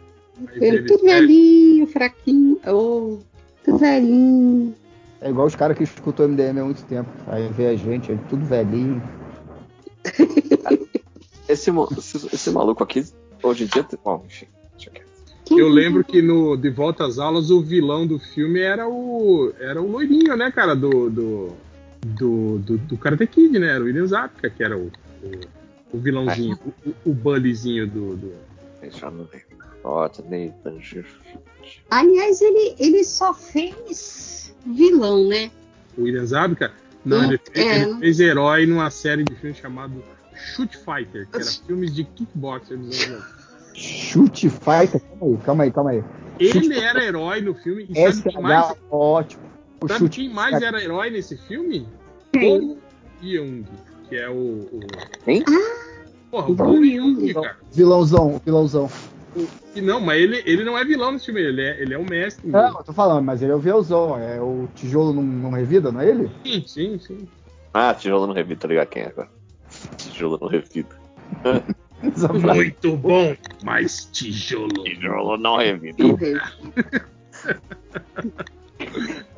Eles- 0.55 0.87
tudo 0.89 1.05
é, 1.09 1.15
velhinho, 1.15 1.87
fraquinho. 1.87 2.59
Ô, 2.65 3.19
tudo 3.65 3.77
velhinho. 3.79 4.73
É 5.19 5.29
igual 5.29 5.47
os 5.47 5.55
caras 5.55 5.77
que 5.77 5.83
escutam 5.83 6.27
MDM 6.27 6.59
há 6.59 6.63
muito 6.63 6.83
tempo. 6.85 7.09
Aí 7.27 7.47
vê 7.49 7.67
a 7.67 7.75
gente, 7.75 8.11
ele 8.11 8.21
tudo 8.29 8.45
velhinho. 8.45 9.01
Esse, 11.47 11.69
esse, 11.97 12.27
esse 12.33 12.51
maluco 12.51 12.83
aqui, 12.83 13.03
hoje 13.41 13.65
em 13.65 13.67
dia. 13.67 13.85
Bom, 14.03 14.23
enfim. 14.25 14.47
Eu 15.51 15.67
lembro 15.67 16.03
que 16.03 16.21
no 16.21 16.55
De 16.55 16.69
Volta 16.69 17.05
às 17.05 17.19
Aulas 17.19 17.51
o 17.51 17.61
vilão 17.61 18.07
do 18.07 18.17
filme 18.17 18.59
era 18.61 18.87
o 18.87 19.53
era 19.59 19.81
o 19.81 19.91
loirinho, 19.91 20.35
né, 20.37 20.51
cara, 20.51 20.73
do 20.75 21.09
do 21.09 21.53
do, 22.05 22.59
do, 22.59 22.77
do 22.77 22.97
Karate 22.97 23.27
Kid, 23.27 23.57
né? 23.59 23.75
Era 23.75 23.81
o 23.81 23.85
William 23.85 24.07
Zapka, 24.07 24.49
que 24.49 24.63
era 24.63 24.77
o, 24.77 24.91
o, 25.21 25.97
o 25.97 25.99
vilãozinho, 25.99 26.59
o, 26.65 26.89
o, 26.89 27.11
o 27.11 27.13
bullyzinho 27.13 27.87
do, 27.87 28.17
do... 28.17 28.33
Deixa 28.81 29.05
eu 29.05 29.09
Dangerfield. 30.63 31.39
Aliás, 31.89 32.41
ele, 32.41 32.75
ele 32.77 33.03
só 33.05 33.33
fez 33.33 34.53
vilão, 34.65 35.27
né? 35.27 35.49
o 35.97 36.03
William 36.03 36.25
Zabka. 36.25 36.71
Não, 37.05 37.19
Hum, 37.19 37.23
ele, 37.25 37.37
fez, 37.37 37.65
é, 37.65 37.81
ele 37.81 37.99
fez 37.99 38.19
herói 38.19 38.65
numa 38.65 38.89
série 38.89 39.23
de 39.23 39.35
filmes 39.35 39.57
chamado 39.57 40.03
Shoot 40.33 40.77
Fighter, 40.77 41.27
que 41.27 41.35
era 41.35 41.45
filmes 41.45 41.93
de 41.93 42.03
kickboxer 42.03 42.77
dos 42.77 43.07
anos 43.07 43.21
80. 43.21 43.42
Chute 43.73 44.49
fighter. 44.49 45.01
Calma 45.01 45.23
aí, 45.23 45.37
calma 45.43 45.63
aí, 45.63 45.71
calma 45.71 45.89
aí. 45.91 46.03
Ele 46.39 46.79
era 46.79 47.03
herói 47.03 47.41
no 47.41 47.53
filme 47.53 47.87
e 47.89 48.11
sabe 48.11 48.31
quem 48.31 48.41
mais, 48.41 48.65
SH, 48.67 48.77
ótimo. 48.91 49.43
O 49.81 49.87
sabe 49.87 49.99
chute 49.99 50.21
quem 50.21 50.29
mais 50.29 50.61
era 50.61 50.81
herói 50.81 51.09
nesse 51.09 51.37
filme? 51.37 51.87
Bolo 52.33 52.77
Young, 53.21 53.65
que 54.09 54.15
é 54.15 54.29
o. 54.29 54.33
o... 54.33 54.79
Quem? 55.23 55.43
Porra, 56.31 56.49
o 56.49 56.55
Bolo 56.55 56.85
Young, 56.85 57.33
cara. 57.33 57.57
Vilãozão, 57.71 58.41
vilãozão. 58.43 58.89
E 59.75 59.81
não, 59.81 59.99
mas 59.99 60.21
ele, 60.21 60.43
ele 60.45 60.63
não 60.63 60.77
é 60.77 60.85
vilão 60.85 61.11
nesse 61.11 61.25
filme, 61.25 61.41
ele 61.41 61.61
é, 61.61 61.81
ele 61.81 61.93
é 61.93 61.97
o 61.97 62.07
mestre. 62.07 62.47
Não, 62.47 62.63
mesmo. 62.63 62.79
eu 62.79 62.83
tô 62.83 62.93
falando, 62.93 63.23
mas 63.23 63.41
ele 63.41 63.51
é 63.51 63.55
o 63.55 63.59
vilãozão. 63.59 64.17
É 64.17 64.39
o 64.39 64.67
tijolo 64.75 65.13
não, 65.13 65.23
não 65.23 65.51
revida, 65.51 65.91
não 65.91 66.01
é 66.01 66.09
ele? 66.09 66.31
Sim, 66.45 66.63
sim, 66.67 66.99
sim. 66.99 67.27
Ah, 67.73 67.93
tijolo 67.93 68.27
no 68.27 68.33
revida, 68.33 68.61
tá 68.61 68.67
ligado 68.67 68.87
quem 68.87 69.03
é 69.03 69.07
agora? 69.07 69.29
Tijolo 69.97 70.37
no 70.39 70.47
revida. 70.47 70.95
Muito 72.55 72.97
bom, 72.97 73.35
mas 73.63 74.05
tijolo. 74.11 74.83
Tijolo 74.83 75.37
não 75.37 75.57
revida. 75.57 76.03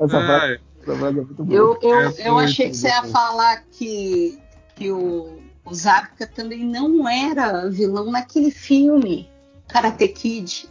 Essa 0.00 0.08
frase, 0.08 0.60
essa 0.82 0.96
frase 0.96 1.18
é 1.18 1.22
muito 1.22 1.44
boa. 1.44 1.56
Eu, 1.56 1.78
eu, 1.82 2.00
É 2.00 2.28
eu 2.28 2.38
achei 2.38 2.68
que 2.68 2.76
você 2.76 2.88
ia 2.88 3.04
falar 3.04 3.62
que, 3.70 4.38
que 4.74 4.90
o, 4.90 5.38
o 5.64 5.74
Zabka 5.74 6.26
também 6.26 6.64
não 6.64 7.08
era 7.08 7.68
vilão 7.68 8.10
naquele 8.10 8.50
filme, 8.50 9.28
Karate 9.68 10.08
Kid. 10.08 10.68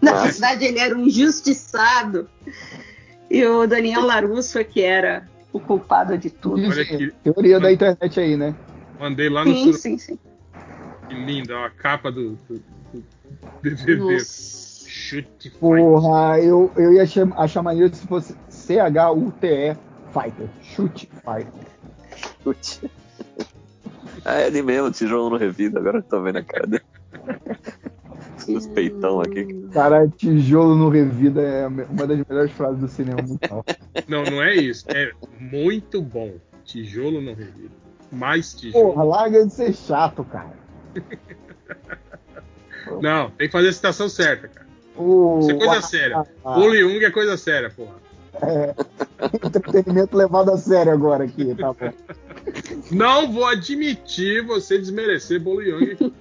Na 0.00 0.12
Ah. 0.12 0.24
verdade, 0.24 0.64
ele 0.64 0.78
era 0.78 0.96
um 0.96 1.06
injustiçado. 1.06 2.28
E 3.30 3.44
o 3.44 3.66
Daniel 3.66 4.02
Larusso 4.02 4.58
é 4.58 4.64
que 4.64 4.80
era 4.80 5.28
o 5.52 5.58
culpado 5.60 6.16
de 6.16 6.30
tudo. 6.30 6.62
Olha 6.68 6.82
aqui, 6.82 7.12
Teoria 7.22 7.58
da 7.60 7.72
internet 7.72 8.20
aí, 8.20 8.36
né? 8.36 8.54
mandei 8.98 9.28
lá 9.28 9.44
no 9.44 9.52
Sim, 9.52 9.64
sur... 9.64 9.74
sim, 9.74 9.98
sim. 9.98 10.18
Que 11.08 11.14
lindo, 11.14 11.54
ó, 11.54 11.64
a 11.64 11.70
capa 11.70 12.10
do, 12.12 12.38
do, 12.48 12.62
do 12.92 13.04
DVD. 13.62 14.18
Chute 14.20 15.50
Fighter. 15.50 15.58
Porra, 15.60 16.38
eu, 16.40 16.70
eu 16.76 16.92
ia 16.94 17.06
cham- 17.06 17.32
achar 17.36 17.62
maneiro 17.62 17.94
se 17.94 18.06
fosse 18.06 18.34
C-H-U-T-E 18.48 19.76
Fighter. 20.12 20.48
Chute 20.62 21.06
Fighter. 21.06 21.68
Chute. 22.42 22.90
Ah, 24.24 24.40
é 24.40 24.46
ele 24.48 24.62
mesmo, 24.62 24.90
tijolo 24.90 25.30
no 25.30 25.36
revida, 25.36 25.78
agora 25.78 25.98
eu 25.98 26.02
tô 26.02 26.20
vendo 26.22 26.36
a 26.38 26.42
cara 26.42 26.66
dele. 26.66 26.84
Os 28.48 28.66
peitão 28.66 29.20
aqui. 29.20 29.46
Cara, 29.72 30.08
tijolo 30.08 30.74
no 30.74 30.88
revida 30.88 31.42
é 31.42 31.66
uma 31.66 32.06
das 32.06 32.26
melhores 32.26 32.50
frases 32.52 32.78
do 32.80 32.88
cinema 32.88 33.20
mundial. 33.20 33.62
Não, 34.08 34.24
não 34.24 34.42
é 34.42 34.54
isso. 34.54 34.86
É 34.88 35.12
muito 35.38 36.00
bom. 36.00 36.32
Tijolo 36.64 37.20
não 37.20 37.34
revira. 37.34 37.70
Mais 38.10 38.54
tijolo. 38.54 38.92
Porra, 38.92 39.04
larga 39.04 39.46
de 39.46 39.52
ser 39.52 39.74
chato, 39.74 40.24
cara. 40.24 40.52
Não, 43.00 43.30
tem 43.32 43.46
que 43.48 43.52
fazer 43.52 43.68
a 43.68 43.72
citação 43.72 44.08
certa, 44.08 44.48
cara. 44.48 44.66
O, 44.96 45.38
Isso 45.40 45.50
é 45.50 45.54
coisa 45.54 45.78
a- 45.78 45.82
séria. 45.82 46.18
a- 46.44 46.54
Bolo 46.54 46.74
Jung 46.76 47.04
é 47.04 47.10
coisa 47.10 47.36
séria, 47.36 47.70
porra. 47.70 47.94
é, 48.42 48.74
entretenimento 49.46 50.16
levado 50.16 50.50
a 50.50 50.56
sério 50.56 50.92
agora 50.92 51.24
aqui, 51.24 51.54
tá 51.54 51.72
bom. 51.72 51.92
Não 52.90 53.30
vou 53.32 53.44
admitir 53.46 54.44
você 54.44 54.78
desmerecer 54.78 55.38
Bolo 55.40 55.62
Jung. 55.62 56.12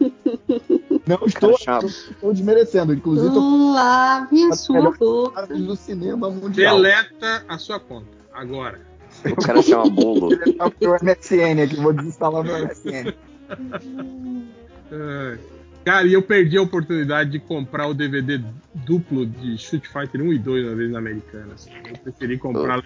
Não 1.07 1.19
estou, 1.25 1.57
chato. 1.57 1.83
não 1.83 1.89
estou 1.89 2.33
desmerecendo. 2.33 2.93
Inclusive, 2.93 3.33
tô 3.33 3.73
Lave 3.73 4.43
a 4.51 4.53
sua 4.55 4.91
boca. 4.91 5.47
do 5.47 5.75
cinema 5.75 6.29
mundial. 6.29 6.75
Deleta 6.75 7.45
a 7.47 7.57
sua 7.57 7.79
conta. 7.79 8.07
Agora. 8.33 8.81
O 9.25 9.35
cara 9.41 9.61
chama 9.63 9.89
bolo. 9.89 10.29
Tá 10.57 10.69
pro 10.69 10.93
MSN 11.01 11.63
aqui, 11.63 11.75
vou 11.77 11.93
desinstalar 11.93 12.43
meu 12.43 12.57
MSN. 12.67 13.13
Ai. 14.91 15.39
Cara, 15.87 16.05
e 16.05 16.11
eu 16.11 16.21
perdi 16.21 16.57
a 16.57 16.61
oportunidade 16.61 17.29
de 17.29 17.39
comprar 17.39 17.87
o 17.87 17.93
DVD 17.93 18.43
duplo 18.73 19.25
de 19.25 19.55
Street 19.55 19.85
Fighter 19.87 20.21
1 20.21 20.33
e 20.33 20.37
2 20.37 20.65
uma 20.65 20.75
vez 20.75 20.91
na 20.91 20.99
Americana. 20.99 21.53
assim. 21.53 21.71
Eu 21.89 21.97
preferi 21.99 22.37
comprar. 22.37 22.83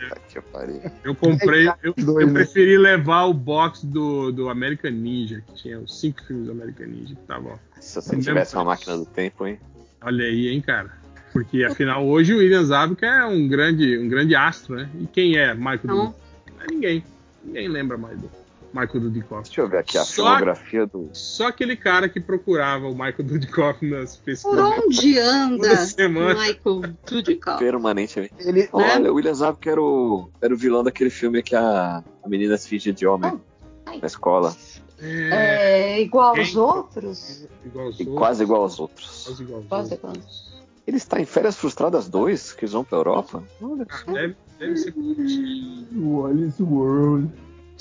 Pariu. 0.51 0.79
Eu 1.03 1.15
comprei. 1.15 1.67
Eu, 1.81 1.95
Os 1.97 2.05
dois, 2.05 2.27
eu 2.27 2.31
né? 2.31 2.41
preferi 2.41 2.77
levar 2.77 3.23
o 3.23 3.33
box 3.33 3.83
do, 3.83 4.31
do 4.31 4.49
American 4.49 4.91
Ninja, 4.91 5.41
que 5.47 5.55
tinha 5.55 5.79
os 5.79 5.99
cinco 5.99 6.23
filmes 6.23 6.45
do 6.45 6.51
American 6.51 6.85
Ninja 6.85 7.15
que 7.15 7.21
estavam. 7.21 7.57
Se 7.79 7.95
você 7.95 8.19
tivesse 8.19 8.55
uma 8.55 8.65
máquina 8.65 8.95
do 8.95 9.05
tempo, 9.07 9.47
hein? 9.47 9.59
Olha 10.03 10.23
aí, 10.23 10.49
hein, 10.49 10.61
cara. 10.61 10.91
Porque 11.33 11.63
afinal, 11.63 12.05
hoje 12.05 12.35
o 12.35 12.37
William 12.37 12.63
Zabka 12.63 13.07
é 13.07 13.25
um 13.25 13.47
grande, 13.47 13.97
um 13.97 14.07
grande 14.09 14.35
astro, 14.35 14.75
né? 14.75 14.87
E 14.99 15.07
quem 15.07 15.37
é 15.37 15.55
Michael 15.55 15.79
Não. 15.85 15.95
Não 15.95 16.15
é 16.61 16.67
ninguém. 16.69 17.03
Ninguém 17.43 17.67
lembra 17.67 17.97
mais 17.97 18.19
do 18.19 18.29
Michael 18.73 19.01
Dudikoff. 19.01 19.43
Deixa 19.43 19.61
eu 19.61 19.67
ver 19.67 19.77
aqui 19.79 19.97
a 19.97 20.03
Só- 20.05 20.23
filmografia 20.23 20.85
do. 20.87 21.09
Só 21.13 21.47
aquele 21.47 21.75
cara 21.75 22.07
que 22.07 22.19
procurava 22.21 22.87
o 22.87 22.91
Michael 22.91 23.23
Dudikoff 23.23 23.85
nas 23.85 24.15
Por 24.17 24.25
pesquisas. 24.25 24.59
onde 24.59 25.19
anda 25.19 25.75
semana. 25.85 26.33
Michael 26.39 26.81
Dudikoff? 27.05 27.59
Permanentemente. 27.59 28.33
Ele, 28.39 28.69
Olha, 28.71 29.11
o 29.11 29.15
William 29.15 29.33
Zabka 29.33 29.69
era 29.71 29.81
o, 29.81 30.29
era 30.41 30.53
o 30.53 30.57
vilão 30.57 30.83
daquele 30.83 31.09
filme 31.09 31.43
que 31.43 31.55
a, 31.55 32.03
a 32.23 32.29
menina 32.29 32.57
se 32.57 32.67
finge 32.69 32.91
de 32.93 33.05
homem 33.05 33.39
Ai. 33.85 33.99
na 33.99 34.07
escola. 34.07 34.55
É, 34.99 35.93
É 35.97 36.01
igual 36.01 36.37
aos 36.37 36.55
outros? 36.55 37.47
igual 37.65 37.87
aos 37.87 37.99
E 37.99 38.03
outros. 38.03 38.17
quase 38.17 38.43
igual 38.43 38.61
aos 38.61 38.79
outros. 38.79 39.23
Quase 39.25 39.43
igual 39.43 39.59
aos 39.59 39.67
Quase 39.67 39.93
outros. 39.93 40.51
Ele 40.87 40.97
está 40.97 41.19
em 41.19 41.25
Férias 41.25 41.55
Frustradas 41.57 42.07
2, 42.09 42.53
que 42.53 42.65
eles 42.65 42.73
vão 42.73 42.83
pra 42.83 42.97
Europa. 42.97 43.43
Olha 43.61 43.85
Ah, 43.89 43.97
só. 44.05 44.11
deve, 44.11 44.35
deve 44.59 44.77
ser. 44.77 44.93
o 45.95 46.25
Alice 46.25 46.61
World. 46.61 47.29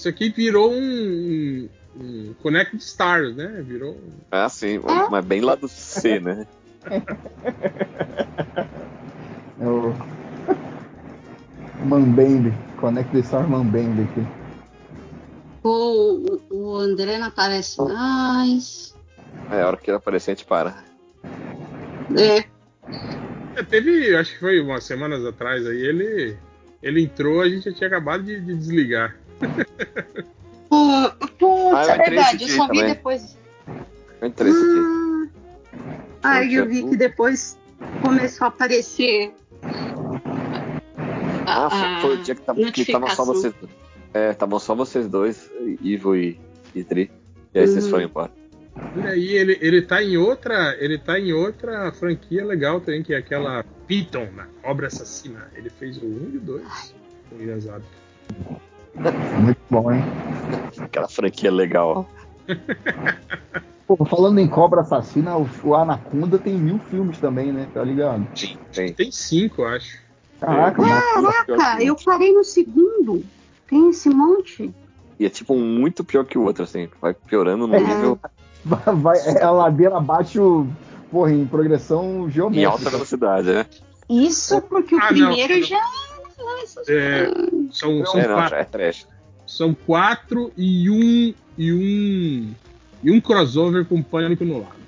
Isso 0.00 0.08
aqui 0.08 0.30
virou 0.30 0.72
um, 0.72 0.78
um, 0.80 1.68
um 2.00 2.34
Connect 2.42 2.74
Stars, 2.78 3.36
né? 3.36 3.62
Virou. 3.66 3.92
um- 3.92 4.12
Ah, 4.30 4.48
sim, 4.48 4.80
mas 5.10 5.22
bem 5.26 5.42
lá 5.42 5.54
do 5.54 5.68
C, 5.68 6.18
né? 6.24 6.46
É 9.60 9.66
o. 9.66 9.92
Mambembe. 11.84 12.54
Conect 12.80 13.12
the 13.12 13.22
Star 13.22 13.46
Mambembe 13.46 14.04
aqui. 14.04 14.26
O, 15.62 16.40
o 16.50 16.76
André 16.78 17.18
não 17.18 17.26
aparece 17.26 17.78
mais. 17.82 18.96
É 19.50 19.60
a 19.60 19.66
hora 19.66 19.76
que 19.76 19.90
ele 19.90 19.98
aparecer, 19.98 20.30
a 20.30 20.34
gente 20.34 20.46
para. 20.46 20.82
É, 22.16 22.38
É, 23.54 23.62
teve, 23.62 24.16
acho 24.16 24.32
que 24.32 24.40
foi 24.40 24.62
umas 24.62 24.82
semanas 24.84 25.22
atrás 25.26 25.66
aí, 25.66 25.76
ele. 25.78 26.38
Ele 26.82 27.02
entrou, 27.02 27.42
a 27.42 27.48
gente 27.50 27.68
já 27.68 27.76
tinha 27.76 27.88
acabado 27.88 28.22
de, 28.22 28.40
de 28.40 28.54
desligar. 28.56 29.14
Pô, 30.68 31.10
Putz, 31.38 31.74
Ah, 31.74 31.84
eu 31.84 31.90
é 31.90 31.96
verdade, 32.10 32.42
eu 32.44 32.48
só 32.50 32.62
vi 32.68 32.78
também. 32.78 32.94
depois. 32.94 33.38
Eu 34.20 34.28
entrei 34.28 34.50
esse 34.52 34.60
dia. 34.60 34.82
Ah, 36.22 36.28
Ai, 36.28 36.44
eu 36.44 36.48
Tinha 36.48 36.64
vi 36.66 36.82
que 36.90 36.96
depois 36.96 37.58
começou 38.02 38.44
a 38.44 38.48
aparecer. 38.48 39.32
Ah, 41.46 41.66
a- 41.96 42.00
foi 42.00 42.14
o 42.14 42.22
dia 42.22 42.34
que 42.34 42.42
tava, 42.42 42.60
que 42.72 42.84
tava 42.92 43.10
só 43.10 43.24
vocês 43.24 43.52
dois. 43.54 43.72
É, 44.12 44.30
estavam 44.30 44.58
só 44.58 44.74
vocês 44.74 45.08
dois, 45.08 45.50
Ivo 45.80 46.16
e, 46.16 46.38
e 46.74 46.84
Tri. 46.84 47.10
E 47.54 47.58
aí 47.58 47.66
vocês 47.66 47.84
Uhum. 47.84 47.90
foram 47.90 48.04
embora. 48.04 48.32
E 48.96 49.06
aí 49.06 49.28
ele, 49.36 49.58
ele 49.60 49.82
tá 49.82 50.02
em 50.02 50.16
outra. 50.16 50.76
Ele 50.78 50.98
tá 50.98 51.18
em 51.18 51.32
outra 51.32 51.90
franquia 51.92 52.44
legal 52.44 52.80
também, 52.80 53.02
que 53.02 53.14
é 53.14 53.18
aquela 53.18 53.64
Piton, 53.86 54.28
na 54.34 54.46
Cobra 54.62 54.86
Assassina. 54.88 55.50
Ele 55.54 55.70
fez 55.70 55.96
o 55.98 56.06
1 56.06 56.30
e 56.34 56.36
o 56.36 56.40
2. 56.40 56.94
Com 57.28 57.34
o 57.36 57.38
William 57.38 57.60
Zabka. 57.60 57.86
Muito 59.40 59.60
bom, 59.70 59.90
hein? 59.92 60.02
Aquela 60.80 61.08
franquia 61.08 61.50
legal. 61.50 62.08
Pô, 63.86 64.04
falando 64.04 64.38
em 64.38 64.46
Cobra 64.46 64.82
Assassina, 64.82 65.36
o, 65.36 65.48
o 65.64 65.74
Anaconda 65.74 66.38
tem 66.38 66.54
mil 66.54 66.78
filmes 66.90 67.18
também, 67.18 67.52
né? 67.52 67.66
Tá 67.74 67.82
ligado? 67.82 68.26
Sim, 68.36 68.56
tem. 68.72 68.92
Tem 68.92 69.10
cinco, 69.10 69.62
eu 69.62 69.68
acho. 69.68 69.98
Caraca. 70.40 70.80
Caraca, 70.82 71.82
eu 71.82 71.96
parei 71.96 72.32
no 72.32 72.44
segundo. 72.44 73.24
Tem 73.68 73.90
esse 73.90 74.08
monte? 74.08 74.72
E 75.18 75.26
é 75.26 75.28
tipo 75.28 75.54
um 75.54 75.60
muito 75.64 76.04
pior 76.04 76.24
que 76.24 76.38
o 76.38 76.42
outro, 76.44 76.62
assim. 76.64 76.88
Vai 77.00 77.14
piorando 77.14 77.66
no 77.66 77.74
É. 77.74 77.80
nível 77.80 78.18
Vai, 78.64 78.94
vai- 78.94 79.18
é 79.18 79.42
a 79.42 79.50
ladeira 79.50 79.96
abaixo, 79.96 80.66
porra, 81.10 81.32
em 81.32 81.44
progressão 81.46 82.26
em 82.28 82.30
geométrica. 82.30 82.70
alta 82.70 82.90
velocidade, 82.90 83.48
né? 83.52 83.66
Isso 84.08 84.60
porque 84.62 84.94
o 84.94 84.98
Ah, 85.00 85.06
primeiro 85.08 85.54
não. 85.60 85.62
já. 85.62 85.80
É, 86.88 87.26
são, 87.70 88.04
são 88.06 88.20
É, 88.20 88.26
não, 88.28 88.34
quatro. 88.34 88.50
já 88.50 88.82
é. 88.82 88.92
São 89.46 89.74
quatro 89.74 90.52
e 90.56 90.90
um. 90.90 91.34
E 91.58 91.72
um. 91.72 92.54
E 93.02 93.10
um 93.10 93.20
crossover 93.20 93.84
com 93.84 94.02
pânico 94.02 94.44
no 94.44 94.60
lado. 94.60 94.80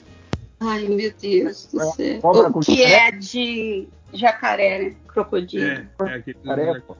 Ai, 0.60 0.86
meu 0.86 1.12
Deus 1.20 1.66
do 1.72 1.80
céu. 1.80 2.20
Cobra 2.20 2.48
O 2.48 2.60
que 2.60 2.82
é 2.82 3.10
de 3.10 3.88
jacaré, 4.12 4.78
né? 4.78 4.94
Crocodilo. 5.08 5.64
É, 5.64 5.86
é 6.00 6.14
aquele 6.14 6.38
Jacaré, 6.44 6.80
pô. 6.80 6.96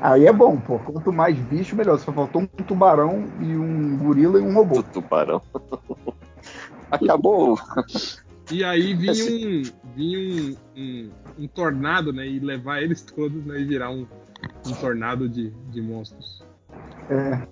Aí 0.00 0.26
é 0.26 0.32
bom, 0.32 0.56
pô. 0.58 0.78
Quanto 0.78 1.12
mais 1.12 1.36
bicho, 1.36 1.76
melhor. 1.76 1.98
Só 1.98 2.12
faltou 2.12 2.42
um 2.42 2.46
tubarão 2.46 3.24
e 3.40 3.56
um 3.56 3.96
gorila 3.98 4.38
e 4.38 4.42
um 4.42 4.54
robô. 4.54 4.82
tubarão. 4.82 5.42
Acabou. 6.90 7.58
E 8.50 8.62
aí 8.64 8.94
vinha 8.94 9.12
um, 9.12 9.62
vinha 9.94 10.18
um, 10.18 10.56
um, 10.76 11.10
um 11.40 11.48
tornado, 11.48 12.12
né? 12.12 12.26
E 12.26 12.38
levar 12.38 12.82
eles 12.82 13.02
todos, 13.02 13.44
né? 13.44 13.60
E 13.60 13.64
virar 13.64 13.90
um, 13.90 14.06
um 14.66 14.72
tornado 14.74 15.28
de, 15.28 15.50
de 15.70 15.80
monstros. 15.80 16.42
É. 17.08 17.46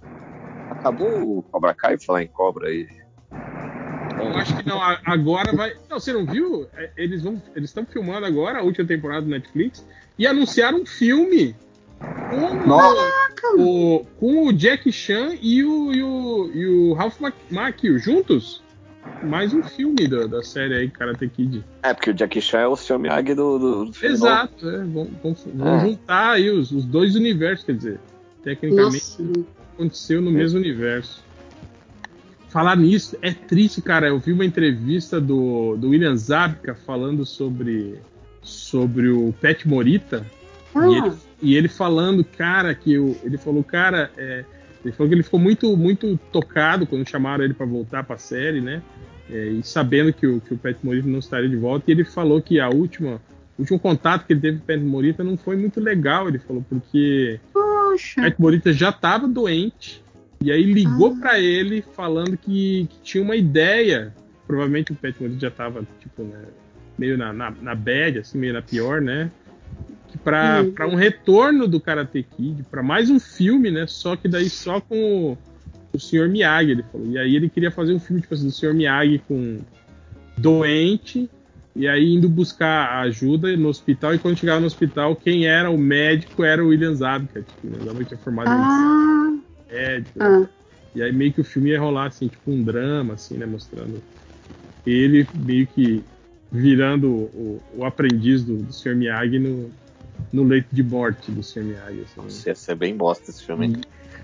Acabou 0.70 1.38
o 1.38 1.42
Cobra 1.42 1.74
Kai, 1.74 1.98
falar 1.98 2.22
em 2.22 2.28
cobra 2.28 2.68
aí. 2.68 2.88
Eu 4.18 4.28
acho 4.38 4.56
que 4.56 4.68
não, 4.68 4.80
agora 5.04 5.54
vai. 5.54 5.74
Não, 5.88 5.98
você 5.98 6.12
não 6.12 6.24
viu? 6.24 6.68
É, 6.74 6.90
Eles 6.96 7.22
vão, 7.22 7.42
eles 7.56 7.70
estão 7.70 7.84
filmando 7.84 8.26
agora 8.26 8.58
a 8.58 8.62
última 8.62 8.86
temporada 8.86 9.22
do 9.22 9.28
Netflix 9.30 9.86
e 10.18 10.26
anunciaram 10.26 10.80
um 10.82 10.86
filme 10.86 11.56
com, 12.30 12.68
Nossa. 12.68 13.12
o, 13.56 14.06
com 14.18 14.46
o 14.46 14.52
Jack 14.52 14.90
Chan 14.92 15.36
e 15.40 15.64
o, 15.64 15.92
e 15.92 16.02
o, 16.02 16.50
e 16.54 16.66
o 16.66 16.92
Ralph 16.94 17.20
Mac- 17.20 17.34
Macchio 17.50 17.98
juntos. 17.98 18.62
Mais 19.22 19.52
um 19.54 19.62
filme 19.62 20.06
da, 20.08 20.26
da 20.26 20.42
série 20.42 20.74
aí, 20.74 20.90
Karate 20.90 21.28
Kid. 21.28 21.64
É, 21.82 21.92
porque 21.94 22.10
o 22.10 22.14
Jackie 22.16 22.40
Chan 22.40 22.58
é 22.60 22.66
o 22.66 22.76
Sr. 22.76 22.98
Miyagi 22.98 23.34
do, 23.34 23.58
do. 23.86 23.92
Exato, 24.04 24.68
é, 24.68 24.78
vão, 24.84 25.08
vão- 25.22 25.36
vão 25.54 25.76
É. 25.76 25.80
juntar 25.80 26.30
aí 26.32 26.50
os, 26.50 26.70
os 26.72 26.84
dois 26.84 27.14
universos, 27.14 27.64
quer 27.64 27.74
dizer, 27.76 28.00
tecnicamente 28.42 28.94
Nossa. 29.22 29.44
aconteceu 29.74 30.20
no 30.20 30.30
mesmo 30.30 30.58
universo. 30.58 31.22
Falar 32.48 32.76
nisso, 32.76 33.16
é 33.22 33.32
triste, 33.32 33.80
cara. 33.80 34.08
Eu 34.08 34.18
vi 34.18 34.32
uma 34.32 34.44
entrevista 34.44 35.20
do, 35.20 35.76
do 35.76 35.88
William 35.90 36.14
Zabka 36.16 36.74
falando 36.74 37.24
sobre, 37.24 37.98
sobre 38.42 39.08
o 39.08 39.32
Pet 39.40 39.66
Morita. 39.66 40.26
Ah, 40.74 40.86
E, 40.88 40.94
ele, 40.98 41.12
e 41.40 41.56
ele 41.56 41.68
falando, 41.68 42.22
cara, 42.24 42.74
que 42.74 42.98
o, 42.98 43.16
ele 43.24 43.38
falou, 43.38 43.64
cara, 43.64 44.10
é, 44.18 44.44
ele 44.84 44.92
falou 44.92 45.08
que 45.08 45.14
ele 45.14 45.22
ficou 45.22 45.38
muito, 45.40 45.76
muito 45.76 46.18
tocado 46.32 46.86
quando 46.86 47.08
chamaram 47.08 47.44
ele 47.44 47.54
para 47.54 47.66
voltar 47.66 48.04
para 48.04 48.16
a 48.16 48.18
série, 48.18 48.60
né? 48.60 48.82
É, 49.30 49.46
e 49.46 49.62
sabendo 49.62 50.12
que 50.12 50.26
o, 50.26 50.40
que 50.40 50.52
o 50.52 50.58
Pet 50.58 50.78
Morita 50.82 51.08
não 51.08 51.18
estaria 51.20 51.48
de 51.48 51.56
volta, 51.56 51.84
e 51.88 51.92
ele 51.92 52.04
falou 52.04 52.42
que 52.42 52.60
a 52.60 52.68
última, 52.68 53.20
o 53.56 53.62
último 53.62 53.78
contato 53.78 54.26
que 54.26 54.32
ele 54.32 54.40
teve 54.40 54.58
com 54.58 54.64
o 54.64 54.66
Pet 54.66 54.82
Morita 54.82 55.24
não 55.24 55.36
foi 55.36 55.56
muito 55.56 55.80
legal, 55.80 56.28
ele 56.28 56.38
falou, 56.38 56.64
porque 56.68 57.40
poxa. 57.52 58.20
o 58.20 58.24
Pet 58.24 58.40
Morita 58.40 58.72
já 58.72 58.90
estava 58.90 59.26
doente, 59.28 60.02
e 60.40 60.50
aí 60.50 60.64
ligou 60.64 61.14
Ah. 61.16 61.20
para 61.20 61.40
ele 61.40 61.82
falando 61.94 62.36
que, 62.36 62.88
que 62.90 62.98
tinha 63.02 63.22
uma 63.22 63.36
ideia. 63.36 64.12
Provavelmente 64.46 64.90
o 64.90 64.94
Pet 64.96 65.16
Morita 65.22 65.40
já 65.40 65.48
estava 65.48 65.86
tipo, 66.00 66.24
né, 66.24 66.42
meio 66.98 67.16
na, 67.16 67.32
na, 67.32 67.50
na 67.52 67.74
bad, 67.76 68.18
assim, 68.18 68.38
meio 68.38 68.52
na 68.52 68.60
pior, 68.60 69.00
né? 69.00 69.30
Para 70.18 70.62
Hum. 70.62 70.72
para 70.72 70.86
um 70.88 70.94
retorno 70.94 71.66
do 71.66 71.80
Karate 71.80 72.22
Kid, 72.36 72.62
para 72.70 72.82
mais 72.82 73.10
um 73.10 73.18
filme, 73.18 73.70
né? 73.70 73.86
Só 73.86 74.16
que 74.16 74.28
daí 74.28 74.48
só 74.50 74.80
com 74.80 75.32
o, 75.32 75.38
o 75.92 75.98
Sr. 75.98 76.28
Miyagi, 76.28 76.70
ele 76.72 76.84
falou. 76.90 77.06
E 77.08 77.18
aí 77.18 77.34
ele 77.36 77.48
queria 77.48 77.70
fazer 77.70 77.92
um 77.94 78.00
filme 78.00 78.20
tipo 78.22 78.34
assim, 78.34 78.46
do 78.46 78.52
Sr. 78.52 78.74
Miyagi 78.74 79.18
com 79.26 79.58
doente 80.36 81.28
e 81.74 81.88
aí 81.88 82.12
indo 82.12 82.28
buscar 82.28 83.00
ajuda 83.02 83.56
no 83.56 83.68
hospital 83.68 84.14
e 84.14 84.18
quando 84.18 84.36
chegava 84.38 84.60
no 84.60 84.66
hospital, 84.66 85.16
quem 85.16 85.46
era 85.46 85.70
o 85.70 85.78
médico 85.78 86.44
era 86.44 86.62
o 86.62 86.68
William 86.68 86.94
Zabka, 86.94 87.40
tipo, 87.42 87.66
né? 87.66 87.82
Zabka 87.84 88.04
tinha 88.04 88.18
formado 88.18 88.50
Ah, 88.50 89.32
em 89.70 89.74
médico. 89.74 90.18
ah. 90.22 90.46
E 90.94 91.02
aí 91.02 91.10
meio 91.12 91.32
que 91.32 91.40
o 91.40 91.44
filme 91.44 91.70
ia 91.70 91.80
rolar 91.80 92.06
assim, 92.08 92.28
tipo 92.28 92.50
um 92.50 92.62
drama, 92.62 93.14
assim, 93.14 93.36
né? 93.38 93.46
Mostrando 93.46 94.02
ele 94.86 95.26
meio 95.34 95.66
que 95.66 96.02
virando 96.50 97.08
o, 97.10 97.62
o 97.76 97.84
aprendiz 97.84 98.44
do, 98.44 98.56
do 98.58 98.72
Sr. 98.72 98.94
Miyagi 98.94 99.38
no, 99.38 99.70
no 100.32 100.44
leito 100.44 100.68
de 100.72 100.82
morte 100.82 101.30
do. 101.30 101.40
Miyagi. 101.62 102.00
Assim, 102.02 102.20
né? 102.20 102.24
Nossa, 102.24 102.48
ia 102.48 102.54
ser 102.54 102.74
bem 102.74 102.96
bosta 102.96 103.30
esse 103.30 103.44
filme. 103.44 103.66
hein? 103.66 103.80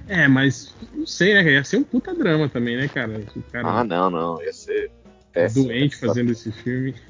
É, 0.06 0.26
mas 0.28 0.74
não 0.94 1.06
sei, 1.06 1.34
né? 1.34 1.42
Ia 1.52 1.64
ser 1.64 1.76
um 1.78 1.84
puta 1.84 2.14
drama 2.14 2.48
também, 2.48 2.76
né, 2.76 2.88
cara? 2.88 3.20
O 3.36 3.42
cara 3.52 3.68
Ah, 3.68 3.84
não, 3.84 4.08
não. 4.10 4.42
Ia 4.42 4.52
ser 4.52 4.90
péssimo. 5.32 5.66
doente 5.66 5.96
fazendo 5.96 6.32
esse 6.32 6.50
filme. 6.52 6.94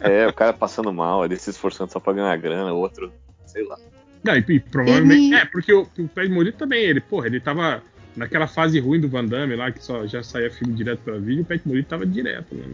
É, 0.00 0.26
o 0.26 0.34
cara 0.34 0.52
passando 0.52 0.92
mal, 0.92 1.24
ele 1.24 1.34
se 1.38 1.48
esforçando 1.48 1.90
só 1.90 1.98
pra 1.98 2.12
ganhar 2.12 2.36
grana, 2.36 2.74
o 2.74 2.76
outro, 2.76 3.10
sei 3.46 3.64
lá. 3.66 3.78
Não, 4.22 4.36
e, 4.36 4.44
e 4.46 4.60
provavelmente. 4.60 5.28
Ele- 5.28 5.34
É, 5.34 5.46
porque 5.46 5.72
o, 5.72 5.88
o 5.98 6.08
Pé 6.08 6.28
Morito 6.28 6.58
também, 6.58 6.84
ele, 6.84 7.00
porra, 7.00 7.26
ele 7.26 7.40
tava 7.40 7.82
naquela 8.14 8.46
fase 8.46 8.78
ruim 8.78 9.00
do 9.00 9.08
Van 9.08 9.24
Damme 9.24 9.56
lá, 9.56 9.72
que 9.72 9.82
só 9.82 10.06
já 10.06 10.22
saía 10.22 10.50
filme 10.50 10.74
direto 10.74 11.00
pra 11.02 11.16
vídeo, 11.16 11.40
o 11.42 11.46
Pet 11.46 11.66
Morito 11.66 11.88
tava 11.88 12.04
direto, 12.04 12.54
né? 12.54 12.66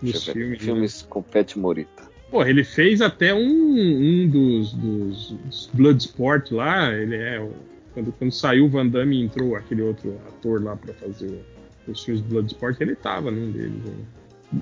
Nos 0.00 0.24
ver. 0.24 0.32
filmes. 0.34 0.58
né? 0.60 0.64
Filmes 0.66 1.02
com 1.02 1.20
Pet 1.20 1.58
Morita. 1.58 2.04
Porra, 2.30 2.50
ele 2.50 2.64
fez 2.64 3.00
até 3.00 3.32
um, 3.32 3.38
um 3.40 4.28
dos, 4.28 4.72
dos, 4.72 5.30
dos 5.30 5.70
Bloodsport 5.72 6.50
lá, 6.52 6.92
ele 6.92 7.14
é. 7.16 7.48
Quando, 7.94 8.12
quando 8.12 8.32
saiu 8.32 8.66
o 8.66 8.68
Van 8.68 8.86
Damme 8.86 9.16
e 9.16 9.24
entrou 9.24 9.54
aquele 9.56 9.82
outro 9.82 10.18
ator 10.28 10.62
lá 10.62 10.76
pra 10.76 10.92
fazer 10.94 11.28
o- 11.28 11.90
os 11.90 12.02
filmes 12.04 12.20
Bloodsport, 12.22 12.78
ele 12.80 12.94
tava 12.96 13.30
num 13.30 13.50
deles, 13.52 13.82
né? 13.84 13.94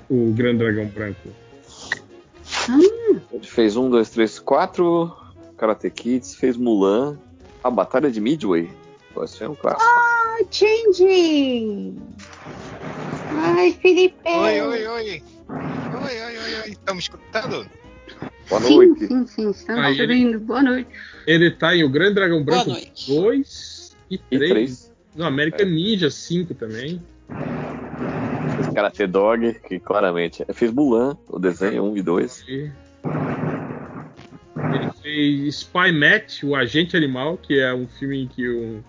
O 0.09 0.31
Grande 0.33 0.59
Dragão 0.59 0.85
Branco. 0.87 1.29
Ele 3.31 3.43
fez 3.43 3.75
um, 3.75 3.89
dois, 3.89 4.09
três, 4.09 4.39
quatro 4.39 5.11
Karate 5.57 5.89
Kids, 5.89 6.35
fez 6.35 6.55
Mulan, 6.55 7.17
a 7.63 7.69
Batalha 7.69 8.09
de 8.11 8.21
Midway. 8.21 8.69
Pô, 9.13 9.23
esse 9.23 9.43
é 9.43 9.49
um 9.49 9.55
clássico. 9.55 9.83
Ah, 9.83 10.37
Change! 10.51 11.93
Ai, 13.31 13.71
Felipe! 13.73 14.15
Oi, 14.25 14.61
oi, 14.61 14.87
oi. 14.87 15.23
Oi, 16.05 16.21
oi, 16.21 16.37
oi, 16.37 16.55
oi. 16.87 16.93
Me 16.93 16.99
escutando? 16.99 17.67
Boa 18.49 18.61
Sim, 18.61 18.75
noite. 18.75 19.07
sim, 19.07 19.25
sim, 19.27 19.49
estamos 19.49 19.83
Aí 19.85 19.99
ele- 19.99 20.13
ouvindo. 20.13 20.39
Boa 20.39 20.61
noite. 20.61 20.89
Ele 21.25 21.49
tá 21.51 21.75
em 21.75 21.83
O 21.83 21.89
Grande 21.89 22.13
Dragão 22.15 22.43
Branco 22.43 22.69
noite. 22.69 23.07
2 23.07 23.95
e 24.11 24.15
E 24.15 24.37
3. 24.37 24.51
três. 24.51 24.93
No 25.15 25.25
American 25.25 25.65
Ninja 25.67 26.09
5 26.11 26.53
também. 26.53 27.01
Fez 28.55 28.67
Karate 28.73 29.07
Dog, 29.07 29.53
que 29.67 29.79
claramente. 29.79 30.43
é, 30.47 30.53
Fez 30.53 30.71
Mulan, 30.71 31.17
o 31.27 31.39
desenho 31.39 31.83
1 31.85 31.97
e 31.97 32.01
2. 32.03 32.43
E- 32.47 32.71
Ele 34.73 34.91
fez 35.01 35.55
Spy 35.55 35.91
Match, 35.91 36.43
o 36.43 36.55
Agente 36.55 36.95
Animal, 36.95 37.37
que 37.37 37.59
é 37.59 37.73
um 37.73 37.87
filme 37.87 38.23
em 38.23 38.27
que 38.27 38.47
um 38.49 38.83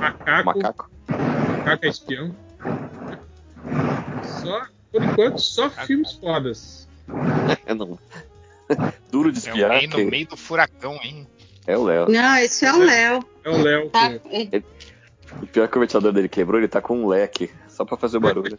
macaco, 0.00 0.46
Macaco. 0.46 0.90
macaco 1.08 1.84
é 1.86 1.88
espião. 1.88 2.34
Só, 4.22 4.62
por 4.92 5.02
enquanto, 5.02 5.38
só 5.40 5.68
filmes 5.70 6.12
fodas. 6.12 6.88
É, 7.66 7.74
não. 7.74 7.98
Duro 9.10 9.32
de 9.32 9.38
É 9.38 9.40
espiar. 9.50 9.70
alguém 9.72 9.88
no 9.88 9.98
meio 10.10 10.26
do 10.28 10.36
furacão, 10.36 10.98
hein? 11.02 11.26
É 11.66 11.76
o 11.76 11.82
Léo. 11.84 12.08
Não, 12.10 12.36
esse 12.38 12.64
é 12.64 12.72
o 12.72 12.78
Léo. 12.78 13.24
É 13.44 13.50
o 13.50 13.56
Léo. 13.62 13.90
Tá? 13.90 14.18
com- 14.18 14.30
Ele- 14.30 14.64
O 15.42 15.46
pior 15.46 15.64
é 15.64 15.68
que 15.68 15.76
o 15.76 15.80
ventilador 15.80 16.12
dele 16.12 16.28
quebrou, 16.28 16.58
ele 16.60 16.68
tá 16.68 16.80
com 16.80 16.96
um 17.02 17.06
leque, 17.06 17.50
só 17.68 17.84
pra 17.84 17.96
fazer 17.96 18.18
barulho. 18.18 18.58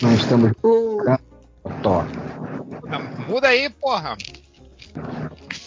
Nós 0.00 0.20
estamos 0.20 0.52
O, 0.62 0.98
Tó. 1.82 2.04
Muda- 3.28 3.48
aí, 3.48 3.68
porra. 3.70 4.16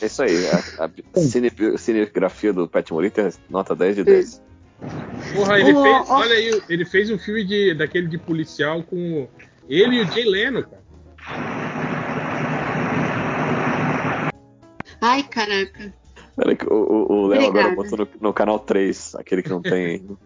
É 0.02 0.06
isso 0.06 0.24
aí. 0.24 0.48
A, 0.80 0.86
a 0.86 1.20
cine- 1.20 1.52
cinegrafia 1.78 2.54
do 2.54 2.68
Pat 2.68 2.90
Morita, 2.92 3.30
nota 3.50 3.76
10 3.76 3.98
de 3.98 4.04
10. 4.04 4.42
Porra, 5.36 5.60
ele 5.60 5.74
fez. 5.74 6.10
Olha 6.10 6.36
aí, 6.36 6.62
ele 6.70 6.86
fez 6.86 7.10
um 7.10 7.18
filme 7.18 7.44
de, 7.44 7.74
daquele 7.74 8.08
de 8.08 8.18
policial 8.18 8.84
com 8.84 9.28
ele 9.70 9.98
e 9.98 10.02
o 10.02 10.12
Jay 10.12 10.26
Leno, 10.26 10.64
cara. 10.64 10.82
Ai, 15.02 15.24
caraca. 15.24 15.94
Que 16.58 16.68
o, 16.68 16.74
o, 16.74 17.14
o 17.14 17.28
Léo 17.28 17.48
agora 17.48 17.76
botou 17.76 18.00
no, 18.00 18.08
no 18.20 18.34
canal 18.34 18.60
3, 18.60 19.16
aquele 19.16 19.44
que 19.44 19.50
não 19.50 19.62
tem. 19.62 20.18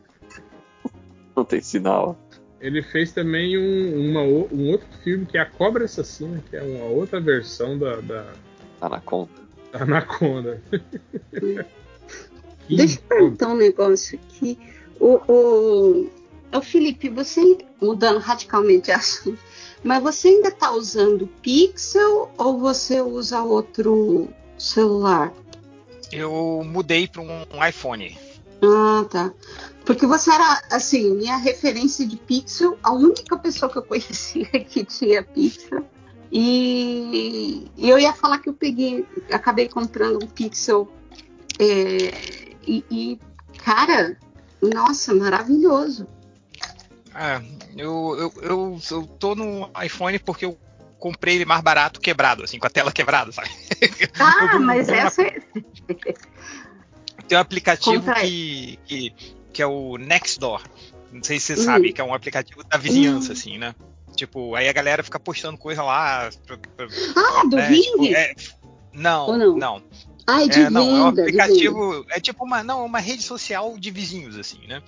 não 1.35 1.43
tem 1.43 1.61
sinal. 1.61 2.17
Ele 2.59 2.81
fez 2.81 3.11
também 3.11 3.57
um, 3.57 4.09
uma 4.09 4.21
um 4.21 4.71
outro 4.71 4.87
filme 5.03 5.25
que 5.25 5.37
é 5.37 5.41
A 5.41 5.45
Cobra 5.45 5.85
Assassina, 5.85 6.41
que 6.49 6.55
é 6.55 6.63
uma 6.63 6.85
outra 6.85 7.19
versão 7.19 7.77
da, 7.77 7.97
da, 7.97 8.33
Anaconda. 8.81 9.31
da 9.71 9.83
Anaconda. 9.83 10.61
Que 12.67 12.75
Deixa 12.75 12.99
eu 12.99 13.03
perguntar 13.03 13.49
um 13.49 13.55
negócio 13.55 14.19
aqui. 14.19 14.57
O, 14.99 15.19
o, 15.27 16.09
o 16.53 16.61
Felipe, 16.61 17.09
você, 17.09 17.57
mudando 17.81 18.19
radicalmente 18.19 18.85
de 18.85 18.91
assunto, 18.91 19.39
mas 19.83 20.01
você 20.01 20.29
ainda 20.29 20.49
está 20.49 20.71
usando 20.71 21.27
Pixel 21.41 22.31
ou 22.37 22.59
você 22.59 23.01
usa 23.01 23.43
outro 23.43 24.29
celular? 24.57 25.31
Eu 26.11 26.63
mudei 26.65 27.07
para 27.07 27.21
um, 27.21 27.45
um 27.53 27.65
iPhone. 27.67 28.17
Ah, 28.63 29.05
tá. 29.09 29.33
Porque 29.85 30.07
você 30.07 30.31
era, 30.31 30.63
assim, 30.71 31.13
minha 31.13 31.37
referência 31.37 32.07
de 32.07 32.17
Pixel, 32.17 32.77
a 32.81 32.91
única 32.91 33.37
pessoa 33.37 33.71
que 33.71 33.77
eu 33.77 33.83
conhecia 33.83 34.45
que 34.67 34.83
tinha 34.83 35.21
Pixel. 35.21 35.83
E, 36.31 37.67
e 37.77 37.89
eu 37.89 37.99
ia 37.99 38.11
falar 38.11 38.39
que 38.39 38.49
eu 38.49 38.53
peguei, 38.53 39.05
acabei 39.31 39.69
comprando 39.69 40.23
um 40.23 40.27
Pixel. 40.27 40.91
é, 41.59 42.44
e, 42.67 42.85
e, 42.89 43.19
cara, 43.63 44.17
nossa, 44.61 45.13
maravilhoso. 45.13 46.07
Ah, 47.13 47.41
eu, 47.77 48.15
eu, 48.19 48.43
eu, 48.43 48.79
eu 48.91 49.07
tô 49.19 49.35
no 49.35 49.69
iPhone 49.83 50.19
porque 50.19 50.45
eu 50.45 50.57
comprei 50.99 51.35
ele 51.35 51.45
mais 51.45 51.61
barato 51.61 51.99
quebrado, 52.01 52.43
assim, 52.43 52.59
com 52.59 52.67
a 52.67 52.69
tela 52.69 52.91
quebrada, 52.91 53.31
sabe? 53.31 53.49
Ah, 54.19 54.59
mas 54.59 54.89
eu- 54.89 54.95
essa 54.95 55.21
é. 55.21 55.39
Tem 57.27 57.37
um 57.37 57.41
aplicativo 57.41 58.13
que, 58.13 58.79
que, 58.85 59.15
que 59.53 59.61
é 59.61 59.65
o 59.67 59.97
Nextdoor. 59.97 60.61
Não 61.11 61.23
sei 61.23 61.39
se 61.39 61.55
você 61.55 61.61
Hum. 61.61 61.65
sabe, 61.65 61.93
que 61.93 62.01
é 62.01 62.03
um 62.03 62.13
aplicativo 62.13 62.63
da 62.63 62.77
vizinhança, 62.77 63.29
Hum. 63.29 63.33
assim, 63.33 63.57
né? 63.57 63.73
Tipo, 64.15 64.53
aí 64.55 64.67
a 64.69 64.73
galera 64.73 65.03
fica 65.03 65.19
postando 65.19 65.57
coisa 65.57 65.81
lá. 65.83 66.29
pra- 66.45 66.57
pra- 66.57 66.87
Ah, 67.15 67.43
do 67.47 67.55
né, 67.55 67.67
Ring? 67.69 67.81
tipo, 67.81 68.05
é- 68.13 68.35
não, 68.93 69.37
não? 69.37 69.57
não. 69.57 69.83
Ai, 70.27 70.47
de 70.49 70.61
É, 70.61 70.69
não, 70.69 70.81
é 70.81 70.85
um 70.85 71.09
venda, 71.11 71.25
de 71.25 71.31
venda. 71.31 71.43
aplicativo. 71.43 72.05
É 72.09 72.19
tipo 72.19 72.43
uma, 72.45 72.63
não, 72.63 72.85
uma 72.85 72.99
rede 72.99 73.21
social 73.23 73.77
de 73.77 73.91
vizinhos, 73.91 74.37
assim, 74.37 74.65
né? 74.67 74.81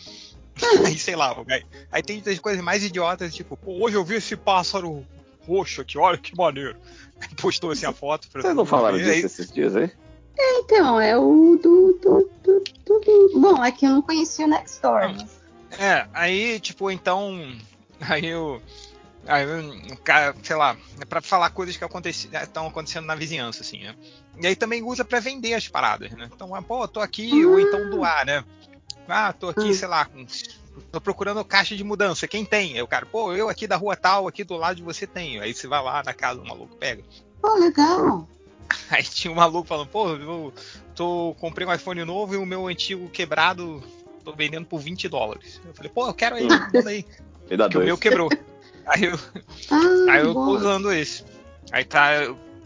Aí, 0.85 0.97
sei 0.97 1.15
lá, 1.15 1.35
aí, 1.47 1.63
aí 1.91 2.01
tem 2.01 2.21
as 2.25 2.39
coisas 2.39 2.63
mais 2.63 2.83
idiotas, 2.83 3.33
tipo, 3.35 3.55
pô, 3.55 3.83
hoje 3.85 3.95
eu 3.95 4.03
vi 4.03 4.15
esse 4.15 4.35
pássaro 4.35 5.05
roxo 5.47 5.81
aqui, 5.81 5.97
olha 5.99 6.17
que 6.17 6.35
maneiro. 6.35 6.75
Aí 7.21 7.27
Postou 7.39 7.69
assim 7.71 7.85
a 7.85 7.93
foto. 7.93 8.27
pra 8.31 8.41
Vocês 8.41 8.55
não 8.55 8.65
falaram 8.65 8.97
disso 8.97 9.11
aí- 9.11 9.19
esses 9.21 9.51
dias 9.51 9.75
aí? 9.75 9.91
Então, 10.39 10.99
é 10.99 11.17
o 11.17 11.59
do. 11.61 11.93
do, 12.01 12.29
do, 12.43 12.63
do- 12.85 12.99
do- 12.99 13.39
Bom, 13.39 13.63
é 13.63 13.71
que 13.71 13.85
eu 13.85 13.89
não 13.91 14.01
conhecia 14.01 14.45
o 14.45 14.49
Nextdoor. 14.49 15.13
né? 15.15 15.27
É, 15.79 16.07
aí, 16.13 16.59
tipo, 16.59 16.89
então. 16.91 17.39
Aí 18.01 18.25
eu. 18.27 18.61
Aí 19.27 19.45
o 19.91 19.97
cara, 19.97 20.35
sei 20.41 20.55
lá, 20.55 20.77
é 20.99 21.05
pra 21.05 21.21
falar 21.21 21.49
coisas 21.49 21.75
que 21.75 21.83
estão 21.83 22.67
acontecendo 22.67 23.05
na 23.05 23.15
vizinhança, 23.15 23.61
assim, 23.61 23.83
né? 23.83 23.95
E 24.39 24.47
aí 24.47 24.55
também 24.55 24.81
usa 24.81 25.03
pra 25.03 25.19
vender 25.19 25.53
as 25.53 25.67
paradas, 25.67 26.11
né? 26.11 26.29
Então, 26.33 26.55
ah, 26.55 26.61
pô, 26.61 26.87
tô 26.87 27.01
aqui, 27.01 27.45
ou 27.45 27.59
então 27.59 27.89
doar, 27.89 28.25
né? 28.25 28.43
Ah, 29.07 29.33
tô 29.33 29.49
aqui, 29.49 29.73
sei 29.73 29.87
lá, 29.87 30.05
com, 30.05 30.25
tô 30.91 31.01
procurando 31.01 31.43
caixa 31.43 31.75
de 31.75 31.83
mudança, 31.83 32.27
quem 32.27 32.45
tem? 32.45 32.75
Aí 32.75 32.81
o 32.81 32.87
cara, 32.87 33.05
pô, 33.05 33.33
eu 33.33 33.49
aqui 33.49 33.67
da 33.67 33.75
rua 33.75 33.95
tal, 33.95 34.27
aqui 34.27 34.43
do 34.43 34.55
lado 34.55 34.77
de 34.77 34.83
você 34.83 35.05
tenho. 35.05 35.41
Aí 35.41 35.53
você 35.53 35.67
vai 35.67 35.81
lá 35.83 36.01
na 36.03 36.13
casa 36.13 36.39
do 36.39 36.47
maluco, 36.47 36.75
pega. 36.75 37.03
Pô, 37.41 37.55
legal. 37.55 38.27
Aí 38.89 39.03
tinha 39.03 39.31
um 39.31 39.35
maluco 39.35 39.67
falando, 39.67 39.87
pô, 39.87 40.09
eu 40.09 40.53
tô, 40.95 41.35
comprei 41.39 41.67
um 41.67 41.73
iPhone 41.73 42.03
novo 42.03 42.33
e 42.33 42.37
o 42.37 42.45
meu 42.45 42.67
antigo 42.67 43.09
quebrado 43.09 43.83
tô 44.27 44.33
vendendo 44.33 44.65
por 44.65 44.79
20 44.79 45.07
dólares. 45.07 45.61
Eu 45.65 45.73
falei, 45.73 45.89
pô, 45.89 46.05
eu 46.07 46.13
quero 46.13 46.35
aí, 46.35 46.47
manda 46.73 46.89
aí. 46.89 47.05
Me 47.49 47.55
dá 47.55 47.63
Porque 47.63 47.77
o 47.77 47.79
dois. 47.79 47.85
meu 47.85 47.97
quebrou. 47.97 48.29
Aí 48.87 49.03
eu, 49.05 49.19
Ah, 49.69 50.11
aí 50.13 50.21
eu 50.21 50.33
tô 50.33 50.55
usando 50.55 50.91
esse. 50.93 51.23
Aí 51.71 51.83
tá, 51.83 52.09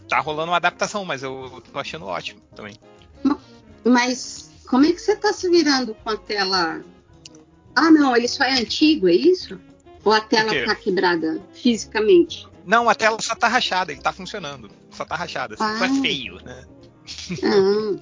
tá 0.08 0.20
rolando 0.20 0.50
uma 0.52 0.56
adaptação, 0.56 1.04
mas 1.04 1.22
eu 1.22 1.62
tô 1.72 1.78
achando 1.78 2.06
ótimo 2.06 2.40
também. 2.54 2.74
Mas 3.84 4.50
como 4.68 4.86
é 4.86 4.92
que 4.92 5.00
você 5.00 5.16
tá 5.16 5.32
se 5.32 5.48
virando 5.50 5.94
com 5.94 6.10
a 6.10 6.16
tela? 6.16 6.82
Ah, 7.74 7.90
não, 7.90 8.16
ele 8.16 8.28
só 8.28 8.44
é 8.44 8.52
antigo, 8.60 9.08
é 9.08 9.12
isso? 9.14 9.58
Ou 10.04 10.12
a 10.12 10.20
tela 10.20 10.52
tá 10.66 10.74
quebrada 10.74 11.40
fisicamente? 11.52 12.46
Não, 12.64 12.88
a 12.88 12.94
tela 12.94 13.16
só 13.20 13.34
tá 13.34 13.48
rachada, 13.48 13.90
ele 13.90 14.00
tá 14.00 14.12
funcionando. 14.12 14.70
Só 14.90 15.04
tá 15.04 15.16
rachada, 15.16 15.54
assim, 15.54 15.78
só 15.78 15.84
é 15.84 15.88
Ah. 15.88 16.00
feio, 16.02 16.36
né? 16.44 16.64
Ah, 17.42 17.98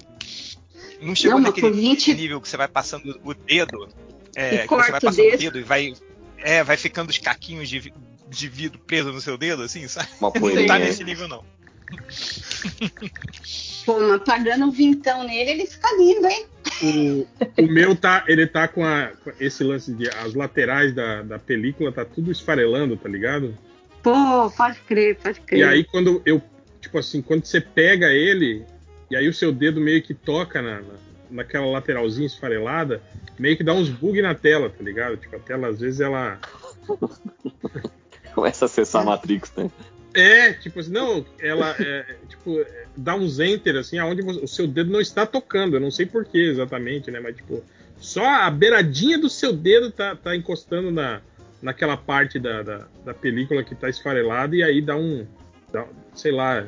Não 1.01 1.15
chegou 1.15 1.39
Não, 1.39 1.47
naquele 1.47 1.67
por 1.71 1.75
20 1.75 2.13
nível 2.13 2.39
que 2.39 2.47
você 2.47 2.57
vai 2.57 2.67
passando 2.67 3.19
o 3.23 3.33
dedo. 3.33 3.87
É, 4.35 4.67
que 4.67 4.75
você 4.75 4.91
vai 4.91 5.01
passando 5.01 5.33
o 5.33 5.37
dedo. 5.37 5.57
e 5.59 5.63
vai. 5.63 5.93
É, 6.37 6.63
vai 6.63 6.77
ficando 6.77 7.09
os 7.09 7.17
caquinhos 7.17 7.67
de, 7.69 7.91
de 8.31 8.47
vidro 8.47 8.79
preso 8.79 9.11
no 9.11 9.19
seu 9.21 9.37
dedo, 9.37 9.61
assim, 9.63 9.87
sabe? 9.87 10.07
Uma 10.19 10.27
Não 10.27 10.31
tá 10.31 10.39
poeirinha. 10.39 10.79
nesse 10.79 11.03
nível, 11.03 11.27
não. 11.27 11.43
pô, 13.85 13.99
mas 13.99 14.21
pagando 14.23 14.65
um 14.65 14.71
vintão 14.71 15.23
nele, 15.25 15.51
ele 15.51 15.65
fica 15.65 15.87
lindo, 15.97 16.25
hein? 16.27 16.45
O, 16.81 17.27
o 17.63 17.67
meu 17.67 17.95
tá, 17.95 18.23
ele 18.27 18.47
tá 18.47 18.67
com, 18.67 18.85
a- 18.85 19.11
com 19.23 19.31
esse 19.39 19.63
lance 19.63 19.93
de 19.93 20.07
as 20.09 20.33
laterais 20.33 20.93
da, 20.95 21.21
da 21.21 21.37
película 21.37 21.91
tá 21.91 22.05
tudo 22.05 22.31
esfarelando, 22.31 22.95
tá 22.95 23.09
ligado? 23.09 23.57
Pô, 24.01 24.49
pode 24.55 24.79
crer, 24.81 25.17
pode 25.17 25.41
crer. 25.41 25.59
E 25.59 25.63
aí 25.63 25.83
quando 25.83 26.21
eu, 26.25 26.41
tipo 26.79 26.97
assim, 26.97 27.21
quando 27.21 27.45
você 27.45 27.59
pega 27.59 28.11
ele 28.11 28.65
e 29.09 29.15
aí 29.15 29.27
o 29.27 29.33
seu 29.33 29.51
dedo 29.51 29.81
meio 29.81 30.01
que 30.01 30.13
toca 30.13 30.61
na, 30.61 30.81
na- 30.81 30.93
naquela 31.29 31.65
lateralzinha 31.65 32.25
esfarelada, 32.27 33.01
meio 33.37 33.57
que 33.57 33.63
dá 33.63 33.73
uns 33.73 33.89
bug 33.89 34.21
na 34.21 34.33
tela, 34.33 34.69
tá 34.69 34.81
ligado? 34.83 35.17
Tipo, 35.17 35.35
a 35.35 35.39
tela 35.39 35.67
às 35.67 35.79
vezes 35.81 35.99
ela 35.99 36.39
Começa 38.35 38.65
a 38.65 38.67
acessar 38.67 39.01
a 39.01 39.05
Matrix, 39.05 39.51
né? 39.55 39.69
É, 40.13 40.51
tipo 40.53 40.79
assim, 40.79 40.91
não, 40.91 41.25
ela 41.39 41.73
é, 41.79 42.05
tipo, 42.27 42.59
é, 42.59 42.85
dá 42.97 43.15
uns 43.15 43.39
enter 43.39 43.77
assim, 43.77 43.97
aonde 43.97 44.21
você- 44.21 44.43
o 44.43 44.47
seu 44.47 44.67
dedo 44.67 44.91
não 44.91 44.99
está 44.99 45.25
tocando, 45.25 45.77
eu 45.77 45.79
não 45.79 45.89
sei 45.91 46.05
porquê 46.05 46.37
exatamente, 46.39 47.09
né? 47.09 47.19
Mas 47.21 47.35
tipo, 47.37 47.63
só 47.97 48.25
a 48.25 48.51
beiradinha 48.51 49.17
do 49.17 49.29
seu 49.29 49.53
dedo 49.53 49.89
tá, 49.89 50.13
tá 50.15 50.35
encostando 50.35 50.91
na, 50.91 51.21
naquela 51.61 51.95
parte 51.95 52.39
da, 52.39 52.61
da, 52.61 52.87
da 53.05 53.13
película 53.13 53.63
que 53.63 53.73
tá 53.73 53.87
esfarelada 53.89 54.53
e 54.55 54.61
aí 54.61 54.81
dá 54.81 54.97
um, 54.97 55.25
dá, 55.71 55.85
sei 56.13 56.33
lá, 56.33 56.65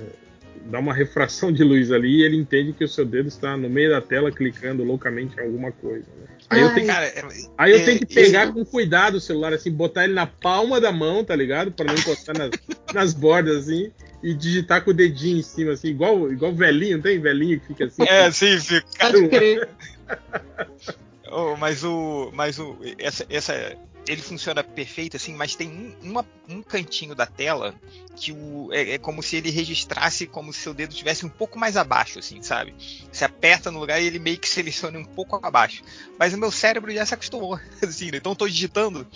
dá 0.68 0.80
uma 0.80 0.94
refração 0.94 1.52
de 1.52 1.66
luz 1.66 1.92
ali 1.92 2.20
e 2.22 2.24
ele 2.24 2.38
entende 2.38 2.72
que 2.72 2.86
o 2.86 2.88
seu 2.88 3.04
dedo 3.04 3.28
está 3.28 3.58
no 3.58 3.70
meio 3.70 3.90
da 3.90 4.00
tela 4.00 4.32
clicando 4.32 4.86
loucamente 4.86 5.36
em 5.38 5.42
alguma 5.42 5.72
coisa. 5.74 6.06
né? 6.22 6.28
Aí 6.50 6.62
eu 6.62 6.74
tenho 6.74 6.86
que 6.88 6.94
Cara, 6.94 7.06
é- 7.06 7.26
Aí 7.58 7.72
eu 7.72 7.78
É, 7.78 7.86
tenho 7.86 8.00
que 8.00 8.06
pegar 8.06 8.44
isso- 8.46 8.54
com 8.54 8.66
cuidado 8.66 9.16
o 9.16 9.20
celular, 9.22 9.54
assim, 9.54 9.72
botar 9.72 10.04
ele 10.04 10.14
na 10.14 10.28
palma 10.28 10.80
da 10.80 10.92
mão, 10.92 11.24
tá 11.24 11.36
ligado? 11.36 11.72
Pra 11.72 11.86
não 11.86 11.94
encostar 11.96 12.38
nas, 12.38 12.52
nas 12.94 13.14
bordas, 13.14 13.64
assim, 13.64 13.92
e 14.22 14.34
digitar 14.34 14.84
com 14.84 14.92
o 14.92 14.94
dedinho 14.94 15.40
em 15.40 15.44
cima, 15.44 15.72
assim, 15.74 15.90
igual, 15.90 16.32
igual 16.32 16.54
velhinho, 16.54 17.02
tem 17.02 17.20
velhinho 17.20 17.60
que 17.60 17.68
fica 17.68 17.86
assim. 17.86 18.04
É, 18.04 18.32
sim, 18.32 18.60
sim. 18.60 18.80
Pode 19.00 19.28
crer. 19.30 19.70
Oh, 21.36 21.56
mas 21.58 21.84
o. 21.84 22.30
Mas 22.32 22.60
o. 22.60 22.78
Essa, 23.00 23.26
essa. 23.28 23.76
Ele 24.08 24.22
funciona 24.22 24.64
perfeito, 24.64 25.16
assim, 25.16 25.34
mas 25.34 25.56
tem 25.56 25.70
um, 25.70 25.96
uma- 26.10 26.26
um 26.50 26.62
cantinho 26.62 27.16
da 27.16 27.26
tela 27.26 27.74
que 28.18 28.32
o, 28.34 28.70
é, 28.74 28.92
é 28.92 28.98
como 28.98 29.24
se 29.24 29.38
ele 29.38 29.50
registrasse 29.50 30.28
como 30.28 30.52
se 30.52 30.60
seu 30.60 30.74
dedo 30.74 30.92
estivesse 30.92 31.26
um 31.26 31.30
pouco 31.30 31.58
mais 31.58 31.78
abaixo, 31.78 32.20
assim, 32.20 32.42
sabe? 32.42 32.76
Você 33.12 33.24
aperta 33.24 33.72
no 33.72 33.80
lugar 33.80 34.02
e 34.02 34.06
ele 34.06 34.20
meio 34.20 34.38
que 34.38 34.48
seleciona 34.50 35.00
um 35.00 35.06
pouco 35.06 35.40
abaixo. 35.42 35.84
Mas 36.20 36.34
o 36.34 36.38
meu 36.38 36.52
cérebro 36.52 36.92
já 36.94 37.06
se 37.06 37.14
acostumou, 37.14 37.58
assim, 37.82 38.12
né? 38.12 38.18
Então 38.18 38.34
eu 38.34 38.36
tô 38.36 38.48
digitando. 38.48 39.08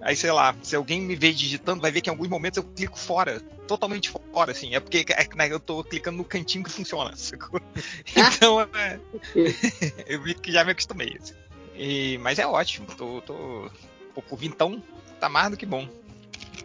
Aí, 0.00 0.14
sei 0.16 0.30
lá, 0.30 0.54
se 0.62 0.76
alguém 0.76 1.00
me 1.00 1.16
vê 1.16 1.32
digitando, 1.32 1.80
vai 1.80 1.90
ver 1.90 2.00
que 2.00 2.10
em 2.10 2.12
alguns 2.12 2.28
momentos 2.28 2.56
eu 2.58 2.64
clico 2.64 2.98
fora, 2.98 3.40
totalmente 3.66 4.10
fora, 4.32 4.52
assim. 4.52 4.74
É 4.74 4.80
porque 4.80 5.04
é, 5.08 5.26
né, 5.36 5.48
eu 5.50 5.58
tô 5.60 5.82
clicando 5.82 6.18
no 6.18 6.24
cantinho 6.24 6.64
que 6.64 6.70
funciona, 6.70 7.12
sacou? 7.16 7.60
Então, 8.14 8.60
é, 8.60 9.00
eu 10.06 10.22
vi 10.22 10.34
que 10.34 10.52
já 10.52 10.64
me 10.64 10.72
acostumei. 10.72 11.16
assim. 11.22 11.34
E- 11.74 12.18
mas 12.18 12.38
é 12.38 12.46
ótimo, 12.46 12.86
tô, 12.96 13.20
tô, 13.22 13.70
pô, 14.16 14.22
por 14.22 14.38
vintão 14.38 14.82
tá 15.20 15.28
mais 15.28 15.50
do 15.50 15.56
que 15.58 15.66
bom. 15.66 15.86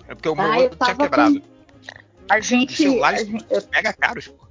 É 0.07 0.15
porque 0.15 0.29
o 0.29 0.35
meu 0.35 0.45
Ah, 0.51 0.57
eu 0.57 0.63
outro 0.63 0.79
tinha 0.83 0.95
quebrado. 0.95 1.41
com- 1.41 1.47
A 2.29 2.39
Os 2.39 2.45
gente. 2.45 2.75
celulares 2.77 3.21
a 3.21 3.25
gente- 3.25 3.45
mega 3.71 3.91
caros, 3.93 4.27
pô. 4.29 4.45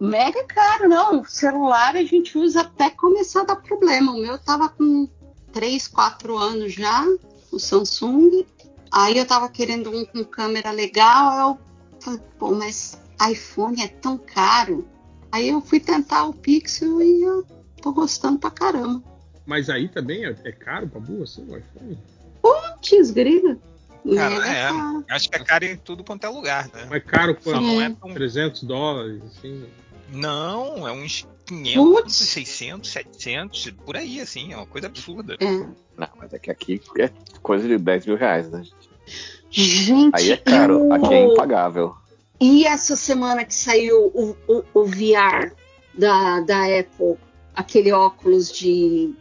Mega 0.00 0.42
caro, 0.44 0.88
não. 0.88 1.20
O 1.20 1.26
celular 1.26 1.94
a 1.94 2.02
gente 2.04 2.38
usa 2.38 2.62
até 2.62 2.88
começar 2.88 3.42
a 3.42 3.44
dar 3.44 3.56
problema. 3.56 4.12
O 4.12 4.18
meu 4.18 4.38
tava 4.38 4.70
com 4.70 5.06
3, 5.52 5.86
4 5.86 6.38
anos 6.38 6.72
já, 6.72 7.04
o 7.52 7.58
Samsung. 7.58 8.46
Aí 8.90 9.18
eu 9.18 9.26
tava 9.26 9.48
querendo 9.50 9.90
um 9.94 10.06
com 10.06 10.24
câmera 10.24 10.70
legal. 10.70 11.58
Eu 11.92 12.00
falei, 12.00 12.20
pô, 12.38 12.50
mas 12.54 12.98
iPhone 13.30 13.82
é 13.82 13.88
tão 13.88 14.16
caro. 14.16 14.88
Aí 15.30 15.50
eu 15.50 15.60
fui 15.60 15.78
tentar 15.78 16.24
o 16.24 16.32
Pixel 16.32 17.02
e 17.02 17.22
eu 17.22 17.44
tô 17.82 17.92
gostando 17.92 18.38
pra 18.38 18.50
caramba. 18.50 19.02
Mas 19.50 19.68
aí 19.68 19.88
também 19.88 20.24
é, 20.24 20.32
é 20.44 20.52
caro 20.52 20.86
pra 20.86 21.00
burro 21.00 21.24
assim 21.24 21.42
o 21.42 21.56
iPhone? 21.58 21.98
Putz, 22.40 23.10
grila. 23.10 23.58
Cara, 24.14 24.30
Mega 24.30 24.46
é. 24.46 24.68
caro. 24.68 25.04
Acho 25.10 25.28
que 25.28 25.36
é 25.36 25.44
caro 25.44 25.64
em 25.64 25.76
tudo 25.76 26.04
quanto 26.04 26.24
é 26.24 26.28
lugar, 26.28 26.68
né? 26.72 26.86
Mas 26.88 27.02
caro 27.02 27.34
quanto? 27.34 27.60
Não 27.60 27.82
é 27.82 27.90
tão- 27.90 28.14
300 28.14 28.62
dólares, 28.62 29.20
assim. 29.24 29.66
Não, 30.12 30.86
é 30.86 30.92
uns 30.92 31.26
500, 31.46 31.74
Putz. 31.82 32.14
600, 32.14 32.90
700, 32.90 33.70
por 33.84 33.96
aí, 33.96 34.20
assim, 34.20 34.52
é 34.52 34.56
uma 34.56 34.66
coisa 34.66 34.86
absurda. 34.86 35.36
É. 35.40 35.44
Não, 35.44 36.08
mas 36.16 36.32
é 36.32 36.38
que 36.38 36.48
aqui 36.52 36.80
é 37.00 37.10
coisa 37.42 37.66
de 37.66 37.76
10 37.76 38.06
mil 38.06 38.16
reais, 38.16 38.48
né? 38.48 38.62
Gente, 39.50 40.12
Aí 40.14 40.30
é 40.30 40.36
caro, 40.36 40.74
e 40.78 40.82
o- 40.86 40.92
aqui 40.92 41.12
é 41.12 41.24
impagável. 41.26 41.96
E 42.40 42.64
essa 42.64 42.94
semana 42.94 43.44
que 43.44 43.52
saiu 43.54 44.12
o, 44.14 44.36
o, 44.46 44.64
o 44.74 44.84
VR 44.84 45.52
da, 45.92 46.38
da 46.40 46.66
Apple, 46.78 47.16
aquele 47.52 47.90
óculos 47.92 48.50
de. 48.50 49.12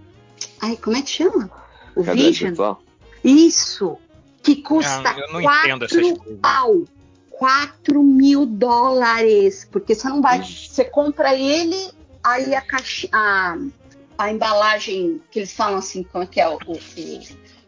Ai, 0.62 0.78
como 0.78 0.98
é 0.98 1.02
que 1.02 1.10
chama? 1.10 1.50
O 1.96 2.02
Realidade 2.02 2.32
Vision? 2.32 2.50
virtual? 2.50 2.82
Isso, 3.24 3.98
que 4.44 4.58
custa 4.58 5.16
eu 5.18 5.34
não 5.34 5.42
entendo 5.42 5.86
essas 5.86 6.00
4 6.02 6.18
coisas. 6.20 6.40
pau. 6.42 6.84
4 7.32 8.04
mil 8.04 8.46
dólares. 8.46 9.68
Porque 9.72 9.96
você 9.96 10.08
não 10.10 10.22
vai. 10.22 10.44
Você 10.44 10.84
compra 10.86 11.36
ele, 11.36 11.92
aí 12.24 12.54
a, 12.54 12.62
caixa, 12.62 13.08
a, 13.12 13.58
a 14.18 14.32
embalagem 14.32 15.22
que 15.32 15.40
eles 15.40 15.54
falam 15.54 15.80
assim, 15.80 16.04
como 16.04 16.24
é 16.24 16.28
que 16.28 16.42
é? 16.42 16.48
O, 16.48 16.56
o, 16.56 17.20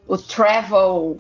o 0.08 0.18
travel. 0.18 1.20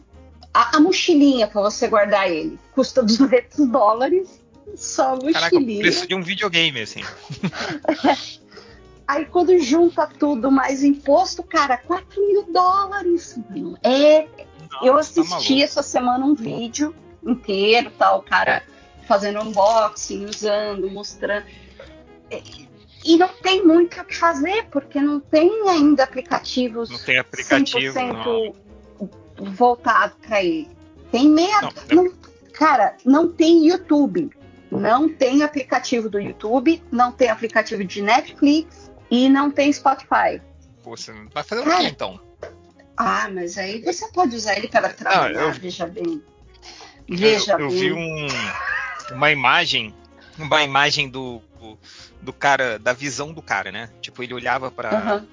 A, 0.54 0.78
a 0.78 0.80
mochilinha 0.82 1.48
para 1.48 1.62
você 1.62 1.88
guardar 1.88 2.30
ele. 2.30 2.60
Custa 2.74 3.02
200 3.02 3.68
dólares. 3.68 4.42
Só 4.76 5.16
a 5.16 5.18
Caraca, 5.32 5.56
o 5.56 5.60
mochilinha. 5.60 5.82
preço 5.82 6.08
de 6.08 6.16
um 6.16 6.22
videogame, 6.22 6.82
assim. 6.82 7.02
Aí 9.12 9.26
quando 9.26 9.58
junta 9.60 10.08
tudo 10.08 10.50
mais 10.50 10.84
imposto, 10.86 11.44
cara, 11.44 11.76
4 11.78 12.26
mil 12.28 12.44
dólares. 12.44 13.38
mano. 13.50 13.78
É, 13.84 14.26
eu 14.82 14.94
tá 14.94 15.00
assisti 15.02 15.30
maluco. 15.30 15.64
essa 15.64 15.84
semana 15.84 16.26
um 16.26 16.34
vídeo 16.34 16.96
inteiro, 17.22 17.92
tal, 17.98 18.22
cara 18.22 18.64
fazendo 19.06 19.42
unboxing, 19.42 20.24
usando, 20.26 20.90
mostrando. 20.90 21.46
E- 22.32 22.70
E 23.04 23.18
não 23.18 23.28
tem 23.28 23.66
muito 23.66 24.00
o 24.00 24.06
que 24.06 24.16
fazer, 24.16 24.68
porque 24.72 25.02
não 25.02 25.20
tem 25.20 25.68
ainda 25.68 26.04
aplicativos 26.06 26.90
Não 26.90 27.00
tem 27.00 27.18
aplicativo, 27.18 27.94
100% 27.94 28.56
voltado 29.56 30.14
para 30.26 30.42
ele. 30.42 30.70
Tem 31.12 31.28
meia. 31.28 31.62
Não, 31.92 32.04
não- 32.06 32.14
cara, 32.54 32.96
não 33.04 33.28
tem 33.28 33.68
YouTube. 33.68 34.30
Não 34.72 35.10
tem 35.10 35.44
aplicativo 35.44 36.10
do 36.10 36.18
YouTube, 36.18 36.82
não 36.90 37.12
tem 37.12 37.30
aplicativo 37.30 37.84
de 37.84 38.02
Netflix 38.02 38.81
e 39.12 39.28
não 39.30 39.52
tem 39.52 39.72
Spotify. 39.72 40.42
Pô, 40.82 40.96
você 40.98 41.12
vai 41.34 41.44
fazer 41.44 41.62
o 41.62 41.66
quê, 41.78 41.84
então? 41.84 42.20
Ah, 42.98 43.30
mas 43.32 43.58
aí 43.58 43.82
você 43.82 44.08
pode 44.12 44.36
usar 44.36 44.58
ele 44.58 44.68
para 44.68 44.90
trabalhar, 44.94 45.42
eu- 45.42 45.54
veja 45.54 45.86
bem. 45.86 46.24
Veja 47.08 47.54
eu, 47.54 47.60
eu 47.60 47.70
bem. 47.70 47.78
vi 47.78 47.92
um- 47.94 48.28
uma 49.16 49.30
imagem, 49.32 49.94
uma 50.40 50.64
imagem 50.64 51.10
do, 51.10 51.42
do, 52.22 52.32
cara, 52.32 52.80
da 52.80 52.94
visão 52.94 53.34
do 53.34 53.42
cara, 53.42 53.72
né? 53.72 53.90
Tipo, 54.02 54.24
ele 54.24 54.34
olhava 54.34 54.72
para 54.72 54.98
Aham. 54.98 55.28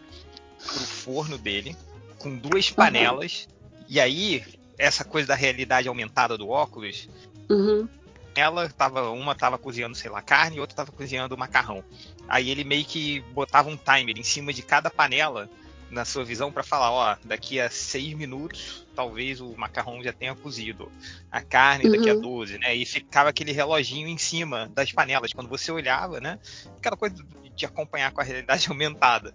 pro 0.58 0.80
forno 0.80 1.38
dele 1.38 1.76
com 2.18 2.36
duas 2.36 2.68
panelas 2.70 3.46
e 3.88 4.00
aí 4.00 4.44
essa 4.76 5.04
coisa 5.04 5.28
da 5.28 5.34
realidade 5.34 5.88
aumentada 5.88 6.36
do 6.36 6.48
óculos, 6.48 7.08
Uhum. 7.50 7.88
Ela 8.34 8.68
tava 8.68 9.10
uma 9.10 9.34
tava 9.34 9.58
cozinhando, 9.58 9.94
sei 9.96 10.10
lá, 10.10 10.22
carne 10.22 10.56
e 10.56 10.60
outra 10.60 10.76
tava 10.76 10.92
cozinhando 10.92 11.36
macarrão. 11.36 11.84
Aí 12.28 12.50
ele 12.50 12.64
meio 12.64 12.84
que 12.84 13.20
botava 13.32 13.68
um 13.68 13.76
timer 13.76 14.18
em 14.18 14.22
cima 14.22 14.52
de 14.52 14.62
cada 14.62 14.90
panela 14.90 15.48
na 15.90 16.04
sua 16.04 16.24
visão 16.24 16.52
para 16.52 16.62
falar, 16.62 16.90
ó, 16.90 17.16
daqui 17.24 17.58
a 17.60 17.70
seis 17.70 18.12
minutos 18.14 18.86
talvez 18.94 19.40
o 19.40 19.54
macarrão 19.56 20.02
já 20.02 20.12
tenha 20.12 20.34
cozido, 20.34 20.90
a 21.30 21.40
carne 21.40 21.88
daqui 21.88 22.10
a 22.10 22.14
Uhum. 22.14 22.20
12, 22.20 22.58
né? 22.58 22.74
E 22.74 22.84
ficava 22.84 23.30
aquele 23.30 23.52
reloginho 23.52 24.08
em 24.08 24.18
cima 24.18 24.68
das 24.74 24.90
panelas 24.92 25.32
quando 25.32 25.48
você 25.48 25.70
olhava, 25.70 26.20
né? 26.20 26.38
Aquela 26.78 26.96
coisa 26.96 27.14
de 27.56 27.64
acompanhar 27.64 28.10
com 28.12 28.20
a 28.20 28.24
realidade 28.24 28.66
aumentada. 28.70 29.32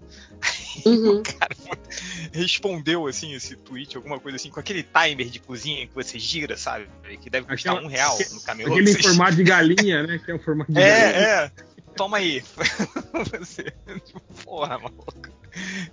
Uhum. 0.86 1.20
O 1.20 1.24
cara 1.24 1.56
respondeu 2.34 3.08
assim 3.08 3.34
esse 3.34 3.56
tweet, 3.56 3.96
alguma 3.96 4.20
coisa 4.20 4.36
assim, 4.36 4.50
com 4.50 4.60
aquele 4.60 4.84
timer 4.84 5.30
de 5.30 5.40
cozinha 5.40 5.88
que 5.88 5.94
você 5.94 6.18
gira, 6.20 6.58
sabe? 6.58 6.88
Que 7.22 7.30
deve 7.30 7.48
custar 7.48 7.74
Aquela- 7.74 7.88
um 7.88 7.90
real 7.90 8.18
no 8.34 8.42
camelô. 8.42 8.74
Aquele 8.74 8.92
em 9.00 9.02
formato 9.02 9.36
de 9.36 9.44
galinha, 9.44 10.04
né? 10.04 10.20
Que 10.24 10.32
é 10.32 10.36
o 10.36 10.40
formato 10.40 10.72
de 10.72 10.80
galinha. 10.80 10.96
é, 10.98 11.24
é. 11.46 11.52
Toma 11.96 12.18
aí. 12.18 12.44
Você, 13.40 13.64
tipo, 14.06 14.20
porra, 14.44 14.78
maluco. 14.80 15.14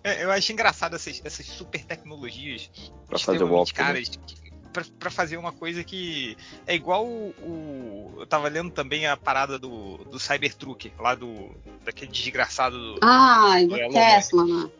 É, 0.02 0.24
eu 0.24 0.31
acho 0.31 0.52
engraçado 0.52 0.97
essas, 0.97 1.20
essas 1.24 1.44
super 1.47 1.84
tecnologias 1.84 2.70
Pra 3.06 3.18
fazer 3.18 3.42
o 3.44 3.47
extremamente 3.47 3.52
óculos, 3.52 3.72
né? 3.72 3.74
caras 3.74 4.08
que- 4.08 4.50
pra, 4.72 4.84
pra 4.99 5.10
fazer 5.10 5.36
uma 5.36 5.52
coisa 5.52 5.84
que 5.84 6.36
é 6.66 6.74
igual 6.74 7.04
o, 7.06 7.31
o- 7.42 8.15
Eu 8.20 8.26
tava 8.26 8.49
lendo 8.49 8.70
também 8.70 9.06
a 9.06 9.16
parada 9.16 9.58
do, 9.58 9.99
do 10.04 10.18
Cybertruck, 10.18 10.92
lá 10.99 11.15
do. 11.15 11.50
daquele 11.84 12.10
desgraçado 12.10 12.94
do. 12.94 13.00
Ai, 13.02 13.66
do 13.66 13.76
Tesla, 13.92 14.44
né? 14.47 14.70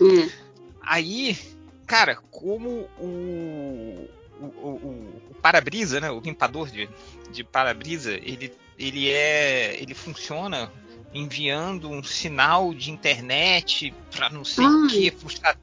Hum. 0.00 0.30
Aí, 0.82 1.38
cara, 1.86 2.16
como 2.30 2.88
o, 2.98 4.08
o, 4.40 4.44
o, 4.44 4.46
o- 4.68 5.20
o 5.30 5.34
para-brisa, 5.40 6.00
né, 6.00 6.10
o 6.10 6.20
limpador 6.20 6.68
de, 6.70 6.88
de 7.30 7.44
para-brisa, 7.44 8.12
ele, 8.12 8.52
ele 8.78 9.10
é, 9.10 9.80
ele 9.80 9.94
funciona 9.94 10.70
enviando 11.12 11.88
um 11.88 12.02
sinal 12.02 12.74
de 12.74 12.90
internet 12.90 13.94
para 14.10 14.28
não 14.30 14.44
sei 14.44 14.64
o 14.64 14.82
Ai. 14.82 14.88
que, 14.88 15.10
frustrar. 15.12 15.56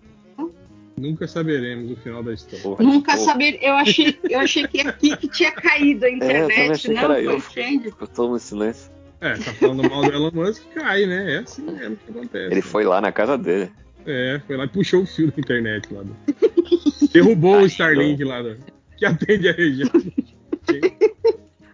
Nunca 0.98 1.28
saberemos 1.28 1.92
o 1.92 1.96
final 1.96 2.22
da 2.22 2.34
história. 2.34 2.62
Porra, 2.62 2.84
Nunca 2.84 3.18
saber. 3.18 3.58
Eu 3.62 3.74
achei, 3.74 4.18
eu 4.30 4.40
achei 4.40 4.68
que 4.68 4.82
aqui 4.82 5.18
que 5.18 5.28
tinha 5.28 5.52
caído 5.52 6.06
a 6.06 6.10
É, 6.10 6.12
eu 6.12 6.16
internet, 6.16 6.72
achei 6.72 6.96
que 6.96 7.02
não, 7.02 7.08
foi 7.08 7.26
eu. 7.26 7.94
Eu 8.00 8.08
tô 8.08 8.28
no 8.30 8.40
silêncio. 8.40 8.92
É, 9.20 9.34
tá 9.36 9.54
falando 9.54 9.88
mal 9.90 10.02
do 10.02 10.12
Elon 10.12 10.32
Musk, 10.34 10.64
cai, 10.74 11.06
né? 11.06 11.36
É 11.36 11.38
assim 11.40 11.64
mesmo 11.64 11.96
que 11.96 12.12
acontece. 12.12 12.52
Ele 12.52 12.62
foi 12.62 12.84
lá 12.84 13.02
na 13.02 13.12
casa 13.12 13.38
dele. 13.38 13.72
É, 14.06 14.42
foi 14.48 14.58
lá 14.58 14.66
e 14.66 14.68
puxou 14.68 15.04
o 15.04 15.06
fio 15.06 15.32
da 15.32 15.40
internet 15.40 15.92
lá. 15.92 16.04
Do... 16.04 16.16
Derrubou 17.12 17.62
o 17.62 17.66
Starlink 17.66 18.24
lá, 18.24 18.42
do... 18.42 18.58
que 18.98 19.06
atende 19.06 19.50
a 19.50 19.54
região. 19.54 19.92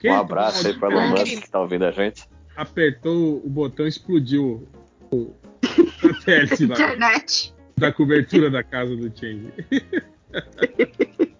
Um 0.06 0.14
abraço 0.14 0.68
aí 0.68 0.74
pra 0.74 0.90
Elon. 0.92 1.10
Musk 1.10 1.42
que 1.42 1.50
tá 1.50 1.60
ouvindo 1.62 1.86
a 1.86 1.92
gente. 1.92 2.24
apertou 2.56 3.42
o 3.44 3.50
botão 3.50 3.86
e 3.86 3.90
explodiu 3.90 4.68
o 5.12 5.34
satélite 6.02 6.66
lá, 6.66 6.76
Internet. 6.76 7.54
da 7.78 7.92
cobertura 7.92 8.50
da 8.50 8.64
casa 8.64 8.96
do 8.96 9.12
Change. 9.18 9.52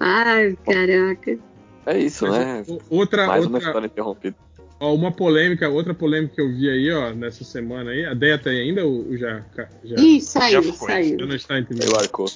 Ai, 0.00 0.56
caraca. 0.64 1.38
É 1.86 1.98
isso, 1.98 2.28
né? 2.30 2.64
Outra, 2.90 3.26
Mais 3.26 3.44
uma 3.46 3.54
outra, 3.54 3.68
história 3.68 3.86
interrompida. 3.86 4.36
ó, 4.78 4.94
uma 4.94 5.10
polêmica, 5.10 5.68
outra 5.68 5.94
polêmica 5.94 6.34
que 6.36 6.40
eu 6.40 6.48
vi 6.54 6.68
aí, 6.70 6.92
ó, 6.92 7.12
nessa 7.12 7.42
semana 7.44 7.90
aí. 7.90 8.04
A 8.04 8.14
Deia 8.14 8.38
tá 8.38 8.50
aí 8.50 8.60
ainda 8.60 8.84
ou 8.86 9.08
ou 9.08 9.16
já, 9.16 9.42
já, 9.56 9.96
Ih, 9.96 10.20
saiu, 10.20 10.62
Já 10.62 10.72
foi. 10.74 10.88
saiu. 10.92 11.18
já 11.20 11.26
não 11.26 11.34
está 11.34 11.58
entendendo? 11.58 11.90
Eu 11.92 11.96
arcou. 11.98 12.26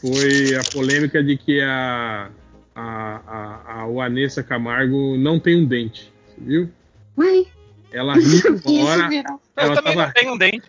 Foi 0.00 0.54
a 0.54 0.62
polêmica 0.72 1.22
de 1.22 1.36
que 1.38 1.60
a, 1.62 2.28
a, 2.76 3.22
a, 3.26 3.82
a 3.82 3.86
Vanessa 3.88 4.42
Camargo 4.42 5.16
não 5.16 5.40
tem 5.40 5.56
um 5.56 5.64
dente, 5.64 6.12
viu? 6.36 6.70
Ué, 7.18 7.46
Ela 7.90 8.14
riu 8.14 8.60
uma 8.66 8.84
hora. 8.84 9.08
Eu 9.14 9.40
ela 9.56 9.74
também 9.76 9.94
tava, 9.94 10.06
não 10.06 10.12
tenho 10.12 10.32
um 10.34 10.38
dente. 10.38 10.62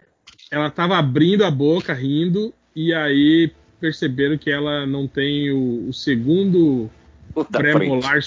ela 0.49 0.71
tava 0.71 0.97
abrindo 0.97 1.43
a 1.43 1.51
boca, 1.51 1.93
rindo, 1.93 2.53
e 2.73 2.93
aí 2.93 3.51
perceberam 3.79 4.37
que 4.37 4.49
ela 4.49 4.85
não 4.87 5.07
tem 5.07 5.51
o, 5.51 5.89
o 5.89 5.93
segundo 5.93 6.89
pré-molar 7.51 8.19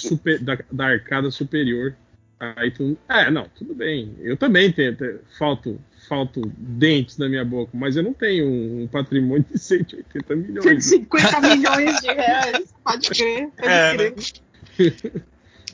da, 0.43 0.59
da 0.71 0.87
arcada 0.87 1.31
superior. 1.31 1.97
Aí 2.39 2.71
tu. 2.71 2.97
É, 3.09 3.31
não, 3.31 3.47
tudo 3.57 3.75
bem. 3.75 4.15
Eu 4.21 4.37
também 4.37 4.71
tenho, 4.71 4.95
tenho- 4.97 5.21
falto, 5.39 5.79
falto 6.11 6.43
dentes 6.59 7.17
na 7.19 7.29
minha 7.29 7.45
boca, 7.45 7.71
mas 7.73 7.95
eu 7.95 8.03
não 8.03 8.13
tenho 8.13 8.45
um, 8.47 8.83
um 8.83 8.89
patrimônio 8.89 9.45
de 9.49 9.57
180 9.57 10.35
milhões. 10.35 10.85
150 10.85 11.41
milhões 11.57 12.01
de 12.01 12.07
reais. 12.09 12.75
Pode 12.85 13.09
crer, 13.11 13.49
pode 13.57 13.73
É, 13.73 13.95
crer. 13.95 14.15
né? 14.17 15.23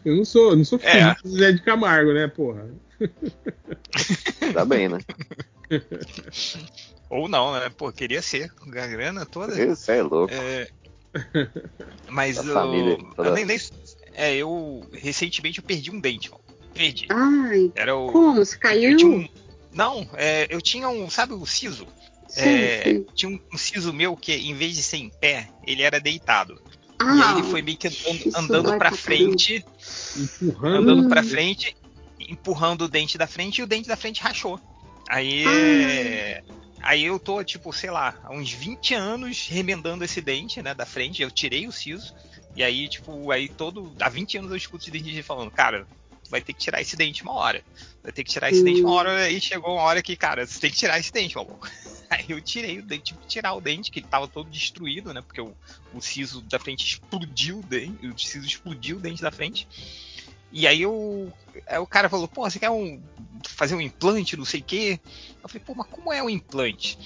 Eu 0.04 0.14
não 0.16 0.24
sou, 0.26 0.50
eu 0.50 0.56
não 0.56 0.64
sou 0.64 0.78
filho 0.78 0.92
É. 0.92 1.16
Zé 1.26 1.52
de 1.52 1.62
Camargo, 1.62 2.12
né, 2.12 2.28
porra? 2.28 2.68
Tá 4.52 4.64
bem, 4.66 4.88
né? 4.90 4.98
Ou 7.08 7.28
não, 7.28 7.52
né? 7.54 7.70
Pô, 7.76 7.90
queria 7.90 8.20
ser. 8.20 8.50
Com 8.52 8.68
a 8.70 8.86
grana 8.86 9.24
toda. 9.24 9.58
Isso 9.64 9.90
é 9.90 10.02
louco. 10.02 10.34
É, 10.34 10.68
mas 12.10 12.36
eu, 12.36 12.52
família 12.52 12.98
toda- 13.16 13.30
eu 13.30 13.34
nem, 13.34 13.44
nem- 13.46 13.58
é, 14.14 14.36
eu 14.36 14.86
recentemente 14.92 15.58
eu 15.58 15.64
perdi 15.64 15.90
um 15.90 15.98
dente, 15.98 16.30
ó. 16.32 16.36
Perdi. 16.74 17.06
Ai, 17.10 17.72
Era 17.74 17.96
o 17.96 18.12
como? 18.12 18.44
Você 18.44 18.56
eu 18.56 18.60
caiu? 18.60 18.96
tinha 18.96 19.10
um- 19.10 19.28
não, 19.76 20.08
é, 20.14 20.46
eu 20.50 20.60
tinha 20.60 20.88
um, 20.88 21.08
sabe 21.08 21.34
o 21.34 21.46
siso? 21.46 21.86
Sim, 22.28 22.40
É, 22.42 22.82
sim. 22.84 23.06
tinha 23.14 23.30
um, 23.30 23.40
um 23.54 23.56
siso 23.58 23.92
meu 23.92 24.16
que 24.16 24.34
em 24.34 24.54
vez 24.54 24.74
de 24.74 24.82
ser 24.82 24.96
em 24.96 25.10
pé, 25.10 25.48
ele 25.64 25.82
era 25.82 26.00
deitado. 26.00 26.54
e 26.54 26.94
Ah, 26.98 27.30
aí 27.30 27.38
ele 27.38 27.42
foi 27.50 27.62
meio 27.62 27.76
que 27.78 27.86
andando, 27.88 28.36
andando 28.36 28.78
pra 28.78 28.90
frente, 28.90 29.64
Empurrando. 30.16 30.90
andando 30.90 31.08
pra 31.08 31.22
frente 31.22 31.76
empurrando 32.18 32.82
o 32.82 32.88
dente 32.88 33.16
da 33.18 33.26
frente 33.26 33.58
e 33.58 33.62
o 33.62 33.66
dente 33.66 33.86
da 33.88 33.96
frente 33.96 34.20
rachou. 34.22 34.58
Aí. 35.08 35.44
Aí 36.82 37.04
eu 37.04 37.18
tô, 37.18 37.42
tipo, 37.44 37.72
sei 37.72 37.90
lá, 37.90 38.18
há 38.22 38.32
uns 38.32 38.52
20 38.52 38.94
anos 38.94 39.46
remendando 39.48 40.04
esse 40.04 40.20
dente, 40.20 40.62
né, 40.62 40.74
da 40.74 40.86
frente. 40.86 41.22
Eu 41.22 41.30
tirei 41.30 41.66
o 41.66 41.72
siso. 41.72 42.14
E 42.54 42.62
aí, 42.62 42.88
tipo, 42.88 43.30
aí 43.30 43.48
todo. 43.48 43.92
Há 44.00 44.08
20 44.08 44.38
anos 44.38 44.50
eu 44.50 44.56
escuto 44.56 44.84
esse 44.84 44.90
dentista 44.90 45.22
falando, 45.22 45.50
cara, 45.50 45.86
vai 46.30 46.40
ter 46.40 46.52
que 46.52 46.58
tirar 46.60 46.80
esse 46.80 46.96
dente 46.96 47.22
uma 47.22 47.32
hora. 47.32 47.62
Vai 48.02 48.12
ter 48.12 48.24
que 48.24 48.30
tirar 48.30 48.50
esse 48.50 48.62
dente 48.62 48.82
uma 48.82 48.92
hora. 48.92 49.30
E 49.30 49.40
chegou 49.40 49.74
uma 49.74 49.82
hora 49.82 50.02
que, 50.02 50.16
cara, 50.16 50.46
você 50.46 50.60
tem 50.60 50.70
que 50.70 50.76
tirar 50.76 50.98
esse 50.98 51.12
dente, 51.12 51.36
maluco. 51.36 51.68
Aí 52.08 52.26
eu 52.28 52.40
tirei 52.40 52.78
o 52.78 52.82
dente, 52.82 53.04
tive 53.04 53.20
que 53.20 53.26
tirar 53.26 53.54
o 53.54 53.60
dente, 53.60 53.90
que 53.90 53.98
ele 53.98 54.06
tava 54.06 54.28
todo 54.28 54.48
destruído, 54.48 55.12
né? 55.12 55.20
Porque 55.20 55.40
o, 55.40 55.54
o 55.92 56.00
siso 56.00 56.40
da 56.42 56.58
frente 56.58 56.84
explodiu 56.84 57.58
o 57.58 57.62
dente. 57.62 58.06
O 58.06 58.18
siso 58.18 58.46
explodiu 58.46 58.96
o 58.96 59.00
dente 59.00 59.22
da 59.22 59.32
frente. 59.32 59.66
E 60.56 60.66
aí 60.66 60.80
eu. 60.80 61.30
Aí 61.68 61.78
o 61.78 61.86
cara 61.86 62.08
falou, 62.08 62.26
pô, 62.26 62.48
você 62.48 62.58
quer 62.58 62.70
um. 62.70 62.98
fazer 63.46 63.74
um 63.74 63.80
implante, 63.80 64.38
não 64.38 64.44
sei 64.46 64.60
o 64.60 64.64
quê? 64.64 64.98
Eu 65.42 65.50
falei, 65.50 65.62
pô, 65.62 65.74
mas 65.74 65.86
como 65.88 66.10
é 66.10 66.22
um 66.22 66.30
implante? 66.30 66.98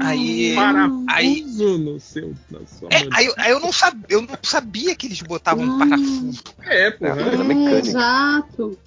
aí. 0.00 0.52
aí 0.52 0.54
Parafuso 0.54 1.78
no 1.78 1.98
seu, 1.98 2.32
na 2.48 2.64
sua 2.64 2.88
é, 2.92 3.08
aí, 3.10 3.26
eu- 3.26 3.34
aí 3.36 3.50
eu, 3.50 3.58
não 3.58 3.72
sabia, 3.72 4.06
eu 4.08 4.22
não 4.22 4.38
sabia 4.44 4.94
que 4.94 5.08
eles 5.08 5.20
botavam 5.22 5.64
um 5.64 5.76
parafuso. 5.76 6.40
É, 6.62 6.88
porra. 6.92 7.20
É, 7.20 7.78
exato. 7.80 8.78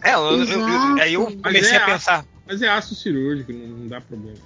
É, 0.00 0.14
eu- 0.14 0.20
eu- 0.20 0.44
eu- 0.44 0.58
Exato. 0.68 1.00
aí 1.00 1.14
eu 1.14 1.36
comecei 1.42 1.72
é 1.72 1.76
a 1.78 1.86
pensar, 1.86 2.24
Mas 2.46 2.62
é 2.62 2.68
aço 2.68 2.94
cirúrgico, 2.94 3.52
não, 3.52 3.66
não 3.76 3.88
dá 3.88 4.00
problema. 4.00 4.38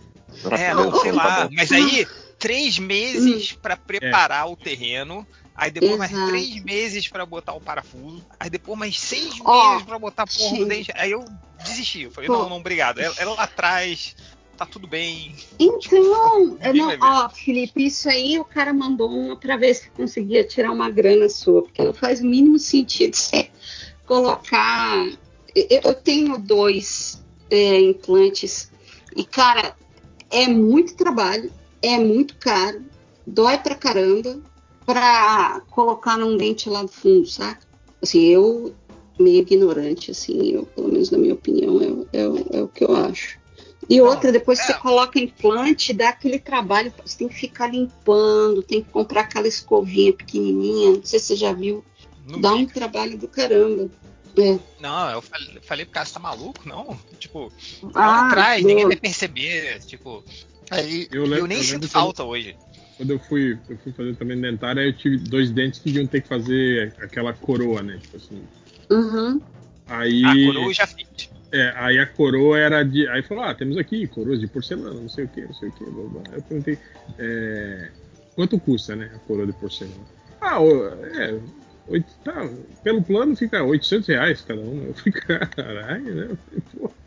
é, 0.53 0.73
não, 0.73 0.99
sei 1.01 1.13
lá, 1.13 1.51
mas 1.53 1.71
aí 1.71 2.07
três 2.39 2.79
Hum. 2.79 2.83
meses 2.83 3.53
pra 3.53 3.77
preparar 3.77 4.51
o 4.51 4.57
terreno, 4.57 5.27
aí 5.55 5.71
depois 5.71 5.99
mais 5.99 6.13
Exato. 6.13 6.31
três 6.31 6.63
meses 6.63 7.09
pra 7.09 7.27
botar 7.27 7.55
o 7.55 7.61
parafuso, 7.61 8.25
aí 8.39 8.49
depois 8.49 8.79
mais 8.79 8.99
seis 8.99 9.35
Ó, 9.45 9.71
meses 9.71 9.87
pra 9.87 9.99
botar 9.99 10.23
a 10.23 10.27
porra 10.27 10.59
do 10.59 10.65
dente. 10.67 10.93
Aí 10.95 11.11
eu 11.11 11.25
desisti, 11.65 12.03
eu 12.03 12.11
falei, 12.11 12.29
Pô. 12.29 12.39
não, 12.39 12.49
não, 12.49 12.57
obrigado. 12.59 13.01
É, 13.01 13.13
é 13.19 13.25
lá 13.25 13.43
atrás, 13.43 14.15
tá 14.57 14.65
tudo 14.65 14.87
bem. 14.87 15.35
Então, 15.59 16.59
Ninguém 16.73 16.99
não, 16.99 17.25
ó, 17.25 17.29
Felipe, 17.29 17.87
isso 17.87 18.09
aí 18.09 18.39
o 18.39 18.45
cara 18.45 18.73
mandou 18.73 19.11
uma 19.11 19.37
pra 19.37 19.57
ver 19.57 19.75
se 19.75 19.91
conseguia 19.91 20.45
tirar 20.45 20.71
uma 20.73 20.91
grana 20.91 21.29
sua, 21.29 21.63
porque 21.63 21.83
não 21.83 21.93
faz 21.93 22.21
o 22.21 22.27
mínimo 22.27 22.59
sentido 22.59 23.15
você 23.17 23.51
colocar. 24.07 25.07
Eu, 25.55 25.81
eu 25.85 25.95
tenho 25.95 26.39
dois 26.39 27.23
é, 27.51 27.81
implantes 27.81 28.71
e, 29.17 29.25
cara, 29.25 29.75
é 30.31 30.47
muito 30.47 30.95
trabalho, 30.95 31.51
é 31.83 31.99
muito 31.99 32.37
caro, 32.39 32.85
dói 33.27 33.59
pra 33.59 33.75
caramba 33.75 34.41
pra 34.87 35.61
colocar 35.71 36.17
num 36.17 36.37
dente 36.37 36.69
lá 36.69 36.83
do 36.83 36.89
fundo, 36.89 37.27
saca? 37.27 37.61
Assim, 38.03 38.21
eu, 38.27 38.75
meio 39.19 39.39
ignorante, 39.41 40.11
assim, 40.11 40.53
eu, 40.53 40.65
pelo 40.67 40.89
menos 40.89 41.11
na 41.11 41.19
minha 41.19 41.35
opinião, 41.35 41.81
é, 41.83 42.27
o- 42.27 42.47
é, 42.53 42.59
é 42.59 42.63
o 42.63 42.69
que 42.69 42.85
eu 42.85 42.95
acho. 42.97 43.39
E 43.91 44.01
outra, 44.01 44.31
depois 44.31 44.61
que 44.61 44.67
você 44.67 44.75
coloca 44.75 45.19
implante, 45.19 45.93
dá 45.93 46.11
aquele 46.11 46.39
trabalho, 46.39 46.93
você 47.05 47.19
tem 47.19 47.29
que 47.29 47.35
ficar 47.35 47.69
limpando, 47.73 48.63
tem 48.63 48.83
que 48.83 48.91
comprar 48.91 49.23
aquela 49.23 49.49
escovinha 49.49 50.13
pequenininha, 50.13 50.93
não 50.97 51.05
sei 51.05 51.19
se 51.19 51.27
você 51.27 51.37
já 51.37 51.53
viu, 51.53 51.85
Não 52.27 52.41
dá 52.41 52.53
vi, 52.55 52.63
um 52.63 52.67
trabalho 52.67 53.17
do 53.19 53.29
caramba. 53.29 53.91
É. 54.37 54.59
Não, 54.79 55.11
eu 55.11 55.23
falei, 55.23 55.59
falei 55.63 55.85
pro 55.85 55.95
cara, 55.95 56.07
você 56.07 56.13
tá 56.13 56.21
maluco? 56.21 56.69
Não, 56.69 56.99
tipo, 57.19 57.51
é 57.83 57.89
Ah, 57.95 58.07
lá 58.07 58.27
atrás, 58.29 58.65
ninguém 58.65 58.87
vai 58.87 58.97
perceber, 58.97 59.81
tipo. 59.81 60.23
Aí, 60.71 61.09
Eu 61.11 61.23
eu, 61.25 61.29
lembro- 61.29 61.47
nem 61.47 61.59
eu 61.59 61.65
sinto 61.65 61.89
falta 61.89 62.23
hoje. 62.25 62.57
Quando 62.97 63.11
eu 63.11 63.19
fui, 63.21 63.59
eu 63.69 63.79
fui 63.79 63.93
fazer 63.93 64.17
também 64.17 64.41
dentária, 64.41 64.81
eu 64.81 64.93
tive 64.93 65.19
dois 65.19 65.51
dentes 65.51 65.79
que 65.81 65.91
iam 65.91 66.07
ter 66.07 66.21
que 66.23 66.29
fazer 66.29 66.93
aquela 67.01 67.33
coroa, 67.33 67.83
né? 67.83 67.99
Tipo 68.03 68.17
assim. 68.17 68.43
Uhum. 68.91 69.41
Aí. 69.87 70.25
A 70.25 70.35
coroa 70.53 70.65
eu 70.67 70.73
já 70.75 70.87
fiz. 70.87 71.31
É, 71.51 71.73
aí 71.77 71.99
a 71.99 72.07
coroa 72.07 72.59
era 72.59 72.83
de. 72.83 73.09
Aí 73.09 73.23
falou, 73.23 73.45
ah, 73.45 73.55
temos 73.55 73.77
aqui 73.79 74.07
coroas 74.09 74.41
de 74.41 74.47
porcelana, 74.47 75.01
não 75.01 75.09
sei 75.09 75.25
o 75.25 75.29
que, 75.29 75.41
não 75.43 75.55
sei 75.55 75.69
o 75.69 75.73
que. 75.73 75.85
Blá, 75.85 76.05
blá. 76.05 76.23
Aí 76.33 76.39
eu 76.39 76.43
perguntei, 76.43 76.79
é, 77.19 77.89
quanto 78.35 78.59
custa, 78.61 78.95
né, 78.97 79.11
a 79.15 79.19
coroa 79.21 79.47
de 79.47 79.53
porcelana? 79.55 79.97
Ah, 80.43 80.59
é. 81.15 81.39
Oito, 81.89 82.13
tá, 82.23 82.47
pelo 82.85 83.03
plano 83.03 83.35
fica 83.35 83.63
800 83.63 84.09
reais 84.09 84.41
cada 84.43 84.61
uma. 84.61 84.85
Eu 84.85 84.95
fui, 84.95 85.11
caralho, 85.57 86.15
né? 86.15 86.37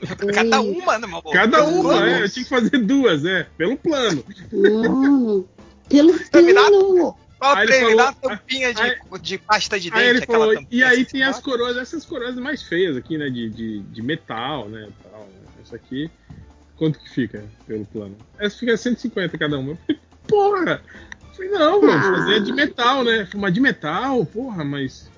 Falei, 0.05 0.33
Cada 0.35 0.61
uma, 0.61 0.97
né, 0.97 1.07
maluco? 1.07 1.31
Cada 1.31 1.63
uma, 1.65 2.09
é, 2.09 2.23
eu 2.23 2.29
tinha 2.29 2.43
que 2.43 2.49
fazer 2.49 2.77
duas, 2.79 3.23
é, 3.25 3.45
pelo 3.57 3.77
plano. 3.77 4.23
Mano, 4.51 5.47
pelo 5.87 6.13
plano. 6.29 7.15
Fala 7.39 7.59
Aí 7.59 7.65
pra 7.67 7.75
ele 7.75 7.85
ele, 7.85 7.95
dá 7.95 8.03
uma 8.03 8.13
falou- 8.13 8.37
tampinha 8.37 8.73
de, 8.73 8.81
aí- 8.81 8.97
de 9.21 9.37
pasta 9.39 9.79
de 9.79 9.89
dente. 9.89 10.19
Aí 10.21 10.25
falou, 10.27 10.53
e 10.69 10.83
aí 10.83 11.01
assim, 11.01 11.05
tem 11.05 11.23
as 11.23 11.37
ó. 11.39 11.41
coroas, 11.41 11.75
essas 11.77 12.05
coroas 12.05 12.35
mais 12.35 12.61
feias 12.61 12.95
aqui, 12.95 13.17
né? 13.17 13.29
De, 13.31 13.49
de, 13.49 13.79
de 13.79 14.01
metal, 14.01 14.69
né? 14.69 14.87
Tal, 15.03 15.21
né, 15.21 15.49
Essa 15.63 15.75
aqui, 15.75 16.09
quanto 16.75 16.99
que 16.99 17.09
fica 17.09 17.43
pelo 17.65 17.83
plano? 17.85 18.15
Essa 18.37 18.57
fica 18.59 18.77
150 18.77 19.37
cada 19.39 19.57
uma. 19.57 19.71
Eu 19.71 19.77
falei, 19.87 20.01
porra! 20.27 20.81
Eu 21.31 21.35
falei, 21.35 21.51
não, 21.51 21.81
vamos 21.81 22.05
Ah. 22.05 22.13
fazer 22.15 22.41
de 22.41 22.53
metal, 22.53 23.03
né? 23.03 23.27
Mas 23.35 23.53
de 23.53 23.59
metal, 23.61 24.25
porra, 24.25 24.63
mas 24.63 25.09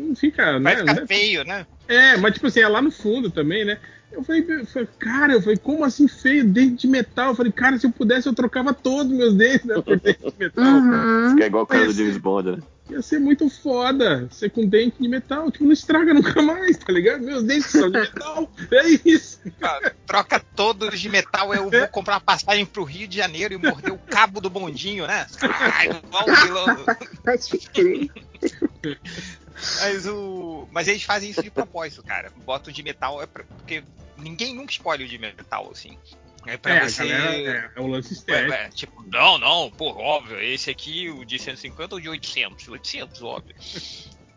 não 0.00 0.14
fica, 0.16 0.58
Vai 0.58 0.74
né? 0.74 0.76
ficar 0.80 0.94
né? 0.94 1.06
feio, 1.06 1.44
né? 1.44 1.66
É, 1.86 2.16
mas 2.16 2.34
tipo 2.34 2.46
assim, 2.46 2.60
é 2.60 2.68
lá 2.68 2.80
no 2.82 2.90
fundo 2.90 3.30
também, 3.30 3.64
né? 3.64 3.78
Eu 4.10 4.22
falei, 4.24 4.44
eu 4.48 4.64
falei, 4.66 4.88
cara, 4.98 5.32
eu 5.34 5.42
falei, 5.42 5.58
como 5.58 5.84
assim 5.84 6.08
feio, 6.08 6.44
dente 6.44 6.82
de 6.82 6.88
metal? 6.88 7.28
Eu 7.28 7.34
falei, 7.34 7.52
cara, 7.52 7.78
se 7.78 7.86
eu 7.86 7.90
pudesse, 7.92 8.26
eu 8.26 8.34
trocava 8.34 8.72
todos 8.72 9.12
meus 9.12 9.34
dentes, 9.34 9.66
né? 9.66 9.74
Por 9.82 10.00
dente 10.00 10.18
de 10.18 10.32
metal. 10.38 10.64
Uhum. 10.64 11.30
Fica 11.32 11.46
igual 11.46 11.64
o 11.64 11.66
cara 11.66 11.84
do 11.84 11.92
James 11.92 12.16
Bond, 12.16 12.52
né? 12.52 12.58
Ia 12.90 13.02
ser 13.02 13.18
muito 13.18 13.50
foda 13.50 14.28
ser 14.30 14.50
com 14.50 14.66
dente 14.66 14.96
de 15.00 15.08
metal, 15.08 15.50
tipo, 15.50 15.64
não 15.64 15.72
estraga 15.72 16.14
nunca 16.14 16.40
mais, 16.40 16.76
tá 16.78 16.92
ligado? 16.92 17.22
Meus 17.22 17.42
dentes 17.42 17.70
são 17.70 17.90
de 17.90 17.98
metal, 17.98 18.50
é 18.70 18.88
isso. 19.04 19.40
Ah, 19.62 19.92
Troca 20.06 20.40
todos 20.56 20.98
de 20.98 21.08
metal, 21.08 21.54
eu 21.54 21.70
vou 21.70 21.88
comprar 21.88 22.14
uma 22.14 22.20
passagem 22.20 22.64
pro 22.64 22.84
Rio 22.84 23.06
de 23.06 23.16
Janeiro 23.16 23.54
e 23.54 23.58
morder 23.58 23.92
o 23.92 23.98
cabo 23.98 24.40
do 24.40 24.48
bondinho, 24.48 25.06
né? 25.06 25.26
Ai, 25.42 25.88
crer. 27.58 28.10
Mas, 29.80 30.06
o... 30.06 30.68
Mas 30.70 30.88
eles 30.88 31.02
fazem 31.02 31.30
isso 31.30 31.42
de 31.42 31.50
propósito, 31.50 32.02
cara. 32.02 32.32
Botam 32.46 32.72
de 32.72 32.82
metal, 32.82 33.22
é 33.22 33.26
pra... 33.26 33.44
porque 33.44 33.82
ninguém 34.16 34.54
nunca 34.54 34.72
escolhe 34.72 35.04
o 35.04 35.08
de 35.08 35.18
metal, 35.18 35.68
assim. 35.72 35.98
É 36.46 36.56
pra 36.56 36.74
É, 36.74 36.78
a 36.78 36.84
você. 36.88 36.96
galera, 37.08 37.70
é, 37.74 37.78
é 37.78 37.80
o 37.80 37.86
lance 37.86 38.12
estético. 38.14 38.50
ué, 38.50 38.68
tipo, 38.70 39.02
não, 39.10 39.38
não, 39.38 39.70
pô, 39.70 39.90
óbvio, 39.90 40.40
esse 40.40 40.70
aqui, 40.70 41.10
o 41.10 41.24
de 41.24 41.38
150 41.38 41.94
ou 41.94 42.00
de 42.00 42.08
800? 42.08 42.68
800, 42.68 43.22
óbvio. 43.22 43.54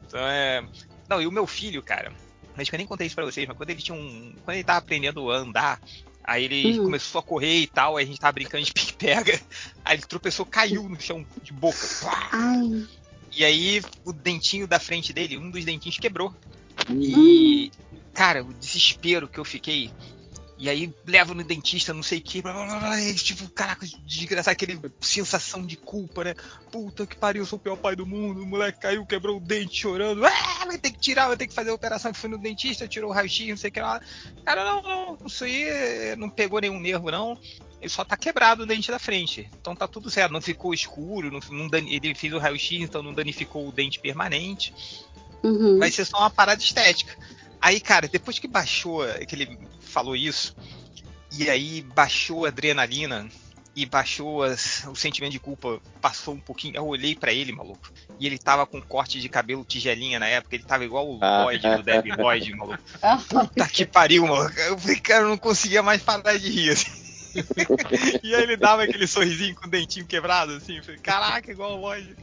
Então 0.08 0.20
é. 0.20 0.64
Não, 1.08 1.22
e 1.22 1.28
o 1.28 1.32
meu 1.32 1.46
filho, 1.48 1.82
cara, 1.84 2.12
acho 2.58 2.70
que 2.70 2.76
eu 2.76 2.80
nem 2.80 2.88
contei 2.88 3.08
isso 3.08 3.16
pra 3.16 3.26
vocês, 3.26 3.48
mas 3.48 3.56
quando 3.56 3.70
ele 3.70 3.82
tinha 3.82 3.96
um. 3.98 4.36
Quando 4.44 4.56
ele 4.56 4.64
tava 4.64 4.80
aprendendo 4.80 5.32
a 5.32 5.38
andar, 5.38 5.82
aí 6.24 6.46
ele 6.46 6.80
Hum. 6.80 6.84
começou 6.86 7.20
a 7.20 7.24
correr 7.24 7.60
e 7.60 7.68
tal, 7.68 7.98
aí 7.98 8.04
a 8.04 8.08
gente 8.08 8.20
tava 8.20 8.34
brincando 8.34 8.64
de 8.66 8.74
pique-pega, 8.74 9.40
aí 9.86 9.96
ele 9.96 10.04
tropeçou, 10.06 10.46
caiu 10.46 10.88
no 10.90 11.00
chão 11.00 11.26
de 11.44 11.54
boca. 11.54 11.78
E 13.34 13.46
aí 13.46 13.82
o 14.04 14.12
dentinho 14.12 14.68
da 14.68 14.80
frente 14.80 15.14
dele, 15.14 15.38
um 15.38 15.50
dos 15.50 15.64
dentinhos 15.64 15.98
quebrou. 15.98 16.34
E, 16.90 17.72
cara, 18.14 18.44
o 18.44 18.54
desespero 18.54 19.30
que 19.30 19.40
eu 19.40 19.46
fiquei. 19.46 19.90
E 20.62 20.70
aí 20.70 20.94
levo 21.08 21.34
no 21.34 21.44
dentista, 21.44 21.92
não 21.92 22.04
sei 22.04 22.20
o 22.20 22.22
que, 22.22 22.40
blá 22.40 22.54
blá 22.54 22.66
blá, 22.68 22.80
blá, 22.80 23.02
e 23.02 23.16
tipo, 23.16 23.50
caraca, 23.50 23.84
desgraçado, 24.06 24.54
aquele 24.54 24.80
sensação 25.02 25.66
de 25.66 25.76
culpa, 25.76 26.24
né? 26.24 26.36
Puta 26.72 27.08
que 27.08 27.16
pariu, 27.16 27.42
eu 27.42 27.48
sou 27.48 27.58
o 27.58 27.60
pior 27.60 27.76
pai 27.76 27.96
do 27.96 28.06
mundo, 28.06 28.44
o 28.44 28.46
moleque 28.46 28.80
caiu, 28.80 29.04
quebrou 29.04 29.38
o 29.38 29.40
dente 29.40 29.82
chorando, 29.82 30.24
ah, 30.24 30.66
vai 30.68 30.78
ter 30.78 30.92
que 30.92 31.00
tirar, 31.00 31.30
vai 31.30 31.36
ter 31.36 31.48
que 31.48 31.54
fazer 31.56 31.72
a 31.72 31.74
operação, 31.74 32.14
fui 32.14 32.30
no 32.30 32.38
dentista, 32.38 32.88
tirou 32.88 33.10
o 33.10 33.14
raio-x, 33.14 33.50
não 33.50 33.58
sei 33.58 33.72
o 33.72 33.74
que 33.74 33.82
lá. 33.82 34.00
Cara, 34.46 34.64
não, 34.64 34.82
não, 34.84 35.18
isso 35.26 35.44
aí 35.46 36.16
não 36.16 36.30
pegou 36.30 36.62
nenhum 36.62 36.80
nervo, 36.80 37.10
não. 37.10 37.36
Ele 37.80 37.90
só 37.90 38.06
tá 38.06 38.16
quebrado 38.16 38.62
o 38.62 38.66
dente 38.68 38.92
da 38.92 39.00
frente. 39.00 39.50
Então 39.60 39.76
tá 39.76 39.88
tudo 39.88 40.12
certo, 40.12 40.32
não 40.32 40.42
ficou 40.42 40.76
escuro, 40.76 41.32
não, 41.32 41.40
não 41.50 41.70
ele 41.74 42.14
fez 42.14 42.32
o 42.34 42.38
raio-x, 42.38 42.84
então 42.84 43.02
não 43.02 43.16
danificou 43.16 43.68
o 43.68 43.72
dente 43.72 44.00
permanente 44.00 44.72
Uhum. 45.44 45.80
vai 45.80 45.92
ser 45.92 46.06
só 46.06 46.20
uma 46.20 46.30
parada 46.30 46.62
estética. 46.62 47.18
Aí, 47.60 47.80
cara, 47.80 48.08
depois 48.08 48.40
que 48.40 48.48
baixou, 48.48 49.04
que 49.28 49.36
ele 49.36 49.58
falou 49.92 50.16
isso, 50.16 50.56
e 51.38 51.50
aí 51.50 51.82
baixou 51.82 52.46
a 52.46 52.48
adrenalina 52.50 53.28
e 53.76 53.86
baixou 53.86 54.44
as- 54.44 54.86
o 54.90 54.96
sentimento 54.96 55.32
de 55.32 55.40
culpa, 55.40 55.80
passou 56.02 56.34
um 56.34 56.40
pouquinho, 56.40 56.76
eu 56.76 56.86
olhei 56.86 57.16
pra 57.16 57.32
ele, 57.32 57.52
maluco, 57.54 57.92
e 58.20 58.26
ele 58.26 58.38
tava 58.38 58.66
com 58.66 58.82
corte 58.82 59.20
de 59.20 59.30
cabelo 59.30 59.64
tigelinha 59.64 60.20
na 60.20 60.28
época, 60.28 60.56
ele 60.56 60.64
tava 60.64 60.84
igual 60.84 61.10
o 61.10 61.20
Ah. 61.22 61.44
Lloyd 61.44 61.76
do 61.78 61.84
Debbie 61.84 62.12
Lloyd, 62.12 62.54
maluco. 62.54 62.80
Puta 63.30 63.68
que 63.70 63.86
pariu, 63.86 64.28
maluco. 64.28 64.60
Eu 64.60 64.78
falei, 64.78 65.00
cara, 65.00 65.24
eu 65.24 65.30
não 65.30 65.38
conseguia 65.38 65.82
mais 65.82 66.02
parar 66.02 66.38
de 66.38 66.50
rir, 66.50 66.72
assim. 66.72 66.92
e 68.24 68.36
aí 68.36 68.44
ele 68.44 68.58
dava 68.58 68.84
aquele 68.84 69.08
sorrisinho 69.08 69.56
com 69.56 69.68
o 69.68 69.70
dentinho 69.70 70.06
quebrado, 70.06 70.54
assim, 70.54 70.82
falei, 70.82 71.00
caraca, 71.00 71.50
igual 71.50 71.78
o 71.78 71.82
Lloyd. 71.82 72.14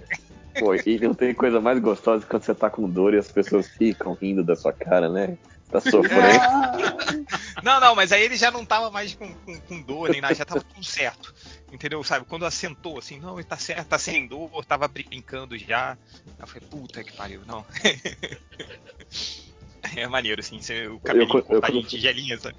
Pô, 0.58 0.74
e 0.74 0.98
não 0.98 1.14
tem 1.14 1.32
coisa 1.32 1.60
mais 1.60 1.78
gostosa 1.78 2.26
quando 2.26 2.42
você 2.42 2.54
tá 2.54 2.68
com 2.68 2.88
dor 2.90 3.14
e 3.14 3.18
as 3.18 3.30
pessoas 3.30 3.68
ficam 3.68 4.12
rindo 4.20 4.44
da 4.44 4.54
sua 4.56 4.72
cara, 4.72 5.08
né? 5.08 5.38
Tá 5.70 5.80
sofrendo. 5.80 6.40
Não, 7.68 7.80
não, 7.80 7.94
mas 7.94 8.12
aí 8.12 8.22
ele 8.22 8.34
já 8.34 8.50
não 8.50 8.64
tava 8.64 8.90
mais 8.90 9.14
com, 9.14 9.30
com, 9.30 9.60
com 9.60 9.82
dor 9.82 10.08
nem 10.08 10.22
nada, 10.22 10.34
já 10.34 10.42
tava 10.46 10.62
tudo 10.62 10.82
certo. 10.82 11.34
Entendeu? 11.70 12.02
Sabe? 12.02 12.24
Quando 12.24 12.46
assentou 12.46 12.98
assim, 12.98 13.20
não, 13.20 13.34
ele 13.34 13.44
tá 13.44 13.58
certo, 13.58 13.88
tá 13.88 13.98
sem 13.98 14.26
dor, 14.26 14.64
tava 14.64 14.88
brincando 14.88 15.58
já. 15.58 15.98
Eu 16.38 16.46
falei, 16.46 16.66
puta 16.70 17.04
que 17.04 17.12
pariu, 17.12 17.42
não. 17.46 17.64
É 19.96 20.06
maneiro, 20.06 20.40
assim, 20.40 20.60
você, 20.60 20.86
o 20.88 20.98
cabelinho 20.98 21.38
eu- 21.38 21.42
cortadinho, 21.42 21.82
eu- 21.82 21.86
tigelinha, 21.86 22.36
sabe? 22.36 22.56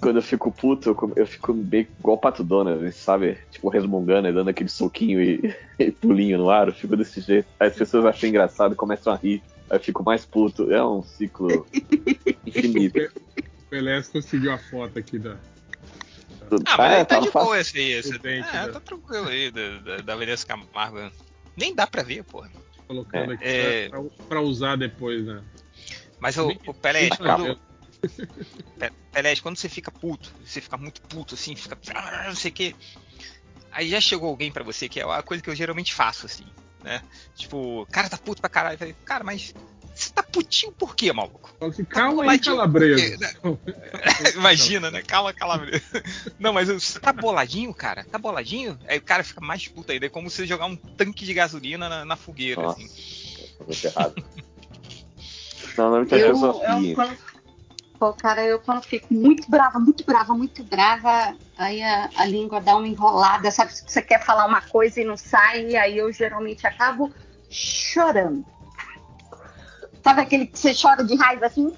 Quando 0.00 0.16
eu 0.16 0.22
fico 0.22 0.50
puto, 0.50 0.90
eu, 0.90 1.12
eu 1.16 1.26
fico 1.26 1.52
meio 1.52 1.88
igual 1.98 2.16
o 2.16 2.20
Pato 2.20 2.44
Donald, 2.44 2.90
sabe? 2.92 3.36
Tipo, 3.50 3.68
resmungando 3.68 4.28
e 4.28 4.32
dando 4.32 4.48
aquele 4.48 4.68
soquinho 4.68 5.20
e, 5.20 5.54
e 5.78 5.90
pulinho 5.90 6.38
no 6.38 6.48
ar. 6.48 6.68
Eu 6.68 6.74
fico 6.74 6.96
desse 6.96 7.20
jeito. 7.20 7.48
Aí 7.58 7.68
as 7.68 7.76
pessoas 7.76 8.04
acham 8.06 8.28
engraçado 8.28 8.72
e 8.72 8.76
começam 8.76 9.12
a 9.12 9.16
rir. 9.16 9.42
Aí 9.68 9.76
eu 9.76 9.80
fico 9.82 10.04
mais 10.04 10.24
puto. 10.24 10.72
É 10.72 10.82
um 10.82 11.02
ciclo 11.02 11.66
infinito. 12.46 12.98
O 13.70 13.78
Pelé 13.78 14.02
conseguiu 14.02 14.52
a 14.52 14.58
foto 14.58 14.98
aqui 14.98 15.16
da. 15.16 15.38
Ah, 16.66 16.76
mas 16.76 16.92
é, 16.92 16.96
aí 16.96 17.04
tá 17.04 17.20
de 17.20 17.30
boa 17.30 17.60
esse 17.60 17.78
aí. 17.78 17.92
Esse, 17.92 18.16
é, 18.16 18.40
né? 18.40 18.66
tá 18.66 18.80
tranquilo 18.80 19.28
aí, 19.28 19.48
da, 19.52 19.98
da, 19.98 20.16
Vanessa 20.16 20.44
Camargo. 20.44 21.12
Nem 21.56 21.72
dá 21.72 21.86
pra 21.86 22.02
ver, 22.02 22.24
porra. 22.24 22.50
Colocando 22.88 23.30
aqui 23.30 23.44
É. 23.44 23.88
pra, 23.88 24.02
pra 24.28 24.40
usar 24.40 24.74
depois, 24.74 25.24
né? 25.24 25.44
Mas 26.18 26.36
o, 26.36 26.48
o 26.66 26.74
Pelé, 26.74 27.10
quando, 27.16 27.60
Pe- 28.76 28.92
Pelé, 29.12 29.36
quando 29.36 29.56
você 29.56 29.68
fica 29.68 29.92
puto, 29.92 30.34
você 30.44 30.60
fica 30.60 30.76
muito 30.76 31.00
puto, 31.02 31.36
assim, 31.36 31.54
fica. 31.54 31.78
ah, 31.94 32.24
não 32.26 32.34
sei 32.34 32.50
o 32.50 32.54
que. 32.54 32.74
Aí 33.70 33.88
já 33.88 34.00
chegou 34.00 34.30
alguém 34.30 34.50
pra 34.50 34.64
você, 34.64 34.88
que 34.88 34.98
é 34.98 35.04
a 35.04 35.22
coisa 35.22 35.40
que 35.40 35.48
eu 35.48 35.54
geralmente 35.54 35.94
faço, 35.94 36.26
assim, 36.26 36.46
né? 36.82 37.00
Tipo, 37.36 37.86
cara 37.92 38.10
tá 38.10 38.18
puto 38.18 38.40
pra 38.40 38.50
caralho. 38.50 38.74
Eu 38.74 38.78
falei, 38.78 38.96
cara, 39.04 39.22
mas 39.22 39.54
você 40.00 40.12
tá 40.12 40.22
putinho 40.22 40.72
por 40.72 40.96
quê, 40.96 41.12
maluco? 41.12 41.54
Assim, 41.60 41.84
calma 41.84 42.22
aí, 42.22 42.38
boladinho 42.38 42.56
calabreso. 42.56 43.20
né? 43.20 43.32
Imagina, 44.34 44.90
né? 44.90 45.02
Calma, 45.02 45.32
calma. 45.32 45.66
Não, 46.38 46.52
mas 46.52 46.68
você 46.68 46.98
tá 46.98 47.12
boladinho, 47.12 47.72
cara? 47.74 48.04
Tá 48.10 48.18
boladinho? 48.18 48.78
Aí 48.88 48.98
o 48.98 49.02
cara 49.02 49.22
fica 49.22 49.40
mais 49.40 49.66
puto 49.68 49.92
ainda. 49.92 50.06
É 50.06 50.08
como 50.08 50.30
se 50.30 50.46
jogar 50.46 50.66
um 50.66 50.76
tanque 50.76 51.24
de 51.24 51.34
gasolina 51.34 51.88
na, 51.88 52.04
na 52.04 52.16
fogueira, 52.16 52.62
Nossa, 52.62 52.80
assim. 52.80 52.88
muito 53.66 53.84
errado. 53.84 54.24
Normalmente 55.76 56.14
as 56.14 56.20
Eu, 56.20 56.28
eu 56.28 56.94
quando, 56.94 57.18
pô, 57.98 58.12
cara, 58.14 58.42
eu 58.42 58.58
quando 58.58 58.82
fico 58.84 59.12
muito 59.12 59.50
brava, 59.50 59.78
muito 59.78 60.04
brava, 60.04 60.34
muito 60.34 60.64
brava, 60.64 61.36
aí 61.56 61.82
a, 61.82 62.10
a 62.16 62.24
língua 62.24 62.60
dá 62.60 62.76
uma 62.76 62.88
enrolada, 62.88 63.50
sabe? 63.50 63.72
Você 63.72 64.02
quer 64.02 64.24
falar 64.24 64.46
uma 64.46 64.62
coisa 64.62 65.00
e 65.00 65.04
não 65.04 65.16
sai, 65.16 65.66
e 65.66 65.76
aí 65.76 65.98
eu 65.98 66.12
geralmente 66.12 66.66
acabo 66.66 67.12
chorando. 67.48 68.44
Sabe 70.02 70.20
aquele 70.22 70.46
que 70.46 70.58
você 70.58 70.74
chora 70.74 71.04
de 71.04 71.14
raiva 71.16 71.46
assim? 71.46 71.72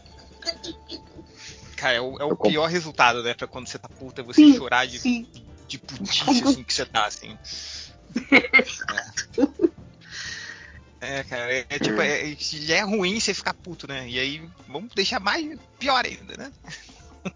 Cara, 1.77 1.95
é 1.95 2.01
o, 2.01 2.17
é 2.19 2.25
o 2.25 2.31
Eu 2.31 2.37
pior 2.37 2.67
resultado, 2.67 3.23
né? 3.23 3.35
Pra 3.35 3.47
quando 3.49 3.67
você 3.67 3.79
tá 3.79 3.89
puta, 3.89 4.21
é 4.21 4.25
você 4.25 4.41
Sim, 4.41 4.57
chorar 4.57 4.87
de, 4.87 4.99
sim. 4.99 5.27
de 5.67 5.79
putice, 5.79 6.45
assim, 6.45 6.63
que 6.65 6.73
você 6.73 6.87
tá, 6.87 7.07
assim. 7.07 7.37
É, 8.31 9.73
É, 11.03 11.25
cara, 11.25 11.53
é, 11.53 11.67
é 11.69 11.79
tipo, 11.81 12.01
é- 12.01 12.31
é- 12.31 12.37
já 12.39 12.77
é 12.77 12.83
ruim 12.83 13.19
você 13.19 13.35
ficar 13.35 13.55
puto, 13.55 13.89
né? 13.89 14.09
E 14.09 14.21
aí, 14.21 14.49
vamos 14.69 14.95
deixar 14.95 15.19
mais 15.19 15.45
pior 15.77 16.05
ainda, 16.05 16.37
né? 16.37 16.53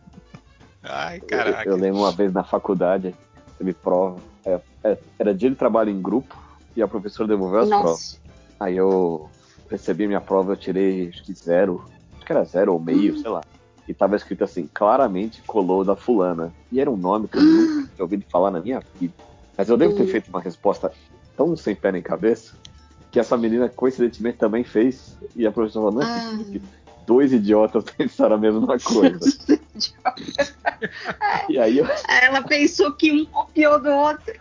Ai, 0.85 1.21
Eu, 1.21 1.27
caraca. 1.29 1.69
eu 1.69 1.77
lembro 1.77 2.03
uma 2.03 2.13
vez 2.13 2.33
na 2.33 2.45
faculdade, 2.45 3.13
teve 3.59 3.73
prova. 3.75 4.23
é, 4.45 4.61
é, 4.85 4.99
era 5.19 5.35
dia 5.35 5.51
de 5.51 5.57
trabalho 5.57 5.91
em 5.91 6.01
grupo 6.01 6.41
e 6.77 6.83
a 6.83 6.87
professora 6.87 7.29
devolveu 7.29 7.59
as 7.59 7.69
provas. 7.69 7.91
Nossa. 7.91 8.21
Aí 8.61 8.77
eu 8.77 9.29
recebi 9.71 10.07
minha 10.07 10.21
prova, 10.21 10.53
eu 10.53 10.57
tirei 10.57 11.09
acho 11.09 11.25
que 11.25 11.35
zero, 11.35 11.85
acho 12.17 12.25
que 12.27 12.33
era 12.33 12.45
zero 12.45 12.73
ou 12.73 12.81
meio, 12.81 13.17
sei 13.17 13.31
lá. 13.31 13.43
E 13.89 13.95
tava 13.95 14.17
escrito 14.17 14.43
assim, 14.45 14.69
claramente 14.73 15.43
colou 15.47 15.85
da 15.85 15.95
fulana. 15.95 16.53
E 16.73 16.81
era 16.81 16.91
um 16.91 16.97
nome 16.97 17.29
que 17.29 17.39
eu 17.39 17.43
nunca 17.43 17.73
tinha 17.95 18.05
ouvido 18.05 18.25
falar 18.31 18.51
na 18.51 18.61
minha 18.61 18.83
vida. 18.99 19.15
Mas 19.57 19.69
eu 19.69 19.77
devo 19.77 19.95
ter 19.95 20.03
Hum. 20.03 20.07
feito 20.09 20.29
uma 20.29 20.41
resposta 20.41 20.93
tão 21.37 21.57
sem 21.57 21.75
pé 21.75 21.93
nem 21.93 22.03
cabeça 22.03 22.53
que 23.11 23.21
essa 23.21 23.37
menina 23.37 23.69
coincidentemente 23.69 24.39
também 24.39 24.65
fez. 24.65 25.17
E 25.35 25.47
a 25.47 25.53
professora 25.53 25.87
falou, 25.87 25.93
não 25.93 26.03
é 26.03 26.05
Ah. 26.05 26.37
possível. 26.39 26.61
Dois 27.07 27.33
idiotas 27.33 27.85
pensaram 27.97 28.37
a 28.37 28.39
mesma 28.39 28.79
coisa. 28.79 29.19
e 31.49 31.59
aí 31.59 31.79
eu, 31.79 31.87
Ela 32.23 32.43
pensou 32.43 32.93
que 32.93 33.13
um 33.13 33.25
copiou 33.27 33.81
do 33.81 33.91
outro. 33.91 34.35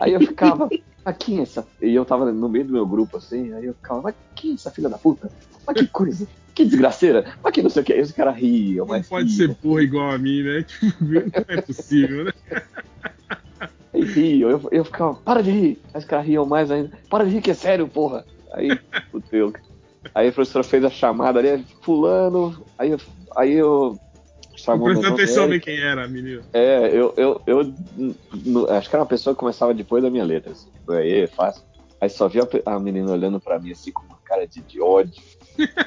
Aí 0.00 0.12
eu 0.12 0.20
ficava, 0.20 0.68
mas 1.04 1.16
quem 1.18 1.38
é 1.38 1.42
essa? 1.42 1.66
E 1.80 1.94
eu 1.94 2.04
tava 2.04 2.32
no 2.32 2.48
meio 2.48 2.64
do 2.64 2.72
meu 2.72 2.86
grupo, 2.86 3.18
assim, 3.18 3.52
aí 3.52 3.66
eu 3.66 3.74
ficava, 3.74 4.02
mas 4.02 4.14
quem 4.34 4.52
é 4.52 4.54
essa 4.54 4.70
filha 4.70 4.88
da 4.88 4.98
puta? 4.98 5.30
Mas 5.66 5.76
que 5.76 5.86
coisa, 5.88 6.26
que 6.54 6.64
desgraceira, 6.64 7.34
mas 7.42 7.52
que 7.52 7.62
não 7.62 7.70
sei 7.70 7.82
o 7.82 7.84
que. 7.84 7.92
Aí 7.92 8.00
os 8.00 8.12
caras 8.12 8.36
riam, 8.36 8.86
Não 8.86 9.02
pode 9.02 9.28
riam, 9.28 9.36
ser 9.48 9.54
porra 9.56 9.82
igual 9.82 10.10
a 10.10 10.18
mim, 10.18 10.42
né? 10.42 10.62
Tipo, 10.62 11.04
não 11.04 11.22
é 11.48 11.60
possível, 11.60 12.24
né? 12.24 12.32
e 13.94 14.04
riam. 14.04 14.50
Eu, 14.50 14.68
eu 14.72 14.84
ficava, 14.84 15.14
para 15.14 15.42
de 15.42 15.50
rir. 15.50 15.82
Aí 15.92 16.00
os 16.00 16.04
caras 16.04 16.26
riam 16.26 16.46
mais 16.46 16.70
ainda, 16.70 16.90
para 17.10 17.24
de 17.24 17.30
rir 17.30 17.42
que 17.42 17.50
é 17.50 17.54
sério, 17.54 17.86
porra. 17.86 18.24
Aí, 18.52 18.78
fudeu. 19.10 19.52
Aí 20.14 20.28
a 20.28 20.32
professora 20.32 20.64
fez 20.64 20.84
a 20.84 20.90
chamada 20.90 21.38
ali, 21.38 21.64
fulano, 21.82 22.64
aí 22.76 22.90
eu, 22.90 23.00
aí 23.36 23.52
eu 23.52 23.98
chamou 24.56 24.86
Presta 24.86 25.10
nome, 25.10 25.22
atenção 25.22 25.52
em 25.52 25.60
quem 25.60 25.78
era, 25.78 26.06
menino. 26.08 26.42
É, 26.52 26.88
eu, 26.88 27.14
eu, 27.16 27.40
eu 27.46 27.74
acho 28.70 28.88
que 28.88 28.96
era 28.96 29.02
uma 29.02 29.08
pessoa 29.08 29.34
que 29.34 29.40
começava 29.40 29.74
depois 29.74 30.02
da 30.02 30.10
minha 30.10 30.24
letra. 30.24 30.52
Assim. 30.52 30.68
Foi 30.84 30.98
aí, 30.98 31.26
fácil. 31.26 31.62
Aí 32.00 32.10
só 32.10 32.28
vi 32.28 32.40
a, 32.40 32.46
a 32.66 32.78
menina 32.78 33.12
olhando 33.12 33.40
pra 33.40 33.58
mim 33.58 33.70
assim 33.70 33.92
com 33.92 34.02
uma 34.04 34.18
cara 34.24 34.46
de, 34.46 34.60
de 34.60 34.80
ódio. 34.80 35.22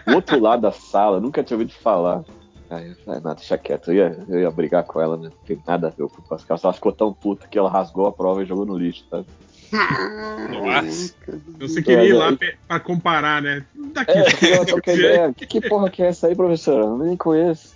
Do 0.07 0.15
outro 0.15 0.39
lado 0.39 0.61
da 0.61 0.71
sala, 0.71 1.19
nunca 1.19 1.43
tinha 1.43 1.57
ouvido 1.57 1.73
falar. 1.73 2.23
Aí 2.69 2.89
eu 2.89 2.95
falei, 3.03 3.21
não, 3.21 3.35
deixa 3.35 3.57
quieto. 3.57 3.91
Eu 3.91 3.95
ia, 3.95 4.25
eu 4.27 4.39
ia 4.39 4.51
brigar 4.51 4.83
com 4.83 4.99
ela, 4.99 5.17
né? 5.17 5.29
Não 5.29 5.45
tem 5.45 5.61
nada 5.67 5.87
a 5.87 5.89
ver 5.89 6.07
com 6.07 6.35
as 6.35 6.43
calças. 6.43 6.63
Ela 6.63 6.73
ficou 6.73 6.91
tão 6.91 7.13
puta 7.13 7.47
que 7.47 7.57
ela 7.57 7.69
rasgou 7.69 8.07
a 8.07 8.11
prova 8.11 8.41
e 8.41 8.45
jogou 8.45 8.65
no 8.65 8.77
lixo, 8.77 9.05
sabe? 9.09 9.25
Nossa. 9.71 11.15
Você 11.59 11.81
queria 11.81 12.03
ir 12.03 12.13
lá 12.13 12.31
É, 12.41 12.55
pra 12.67 12.79
comparar, 12.79 13.41
né? 13.41 13.65
Daqui, 13.93 14.11
É. 14.11 15.33
Que, 15.33 15.45
que 15.45 15.61
porra 15.61 15.89
que 15.89 16.01
é 16.03 16.07
essa 16.07 16.27
aí, 16.27 16.35
professora? 16.35 16.83
Eu 16.85 16.97
nem 16.97 17.17
conheço. 17.17 17.73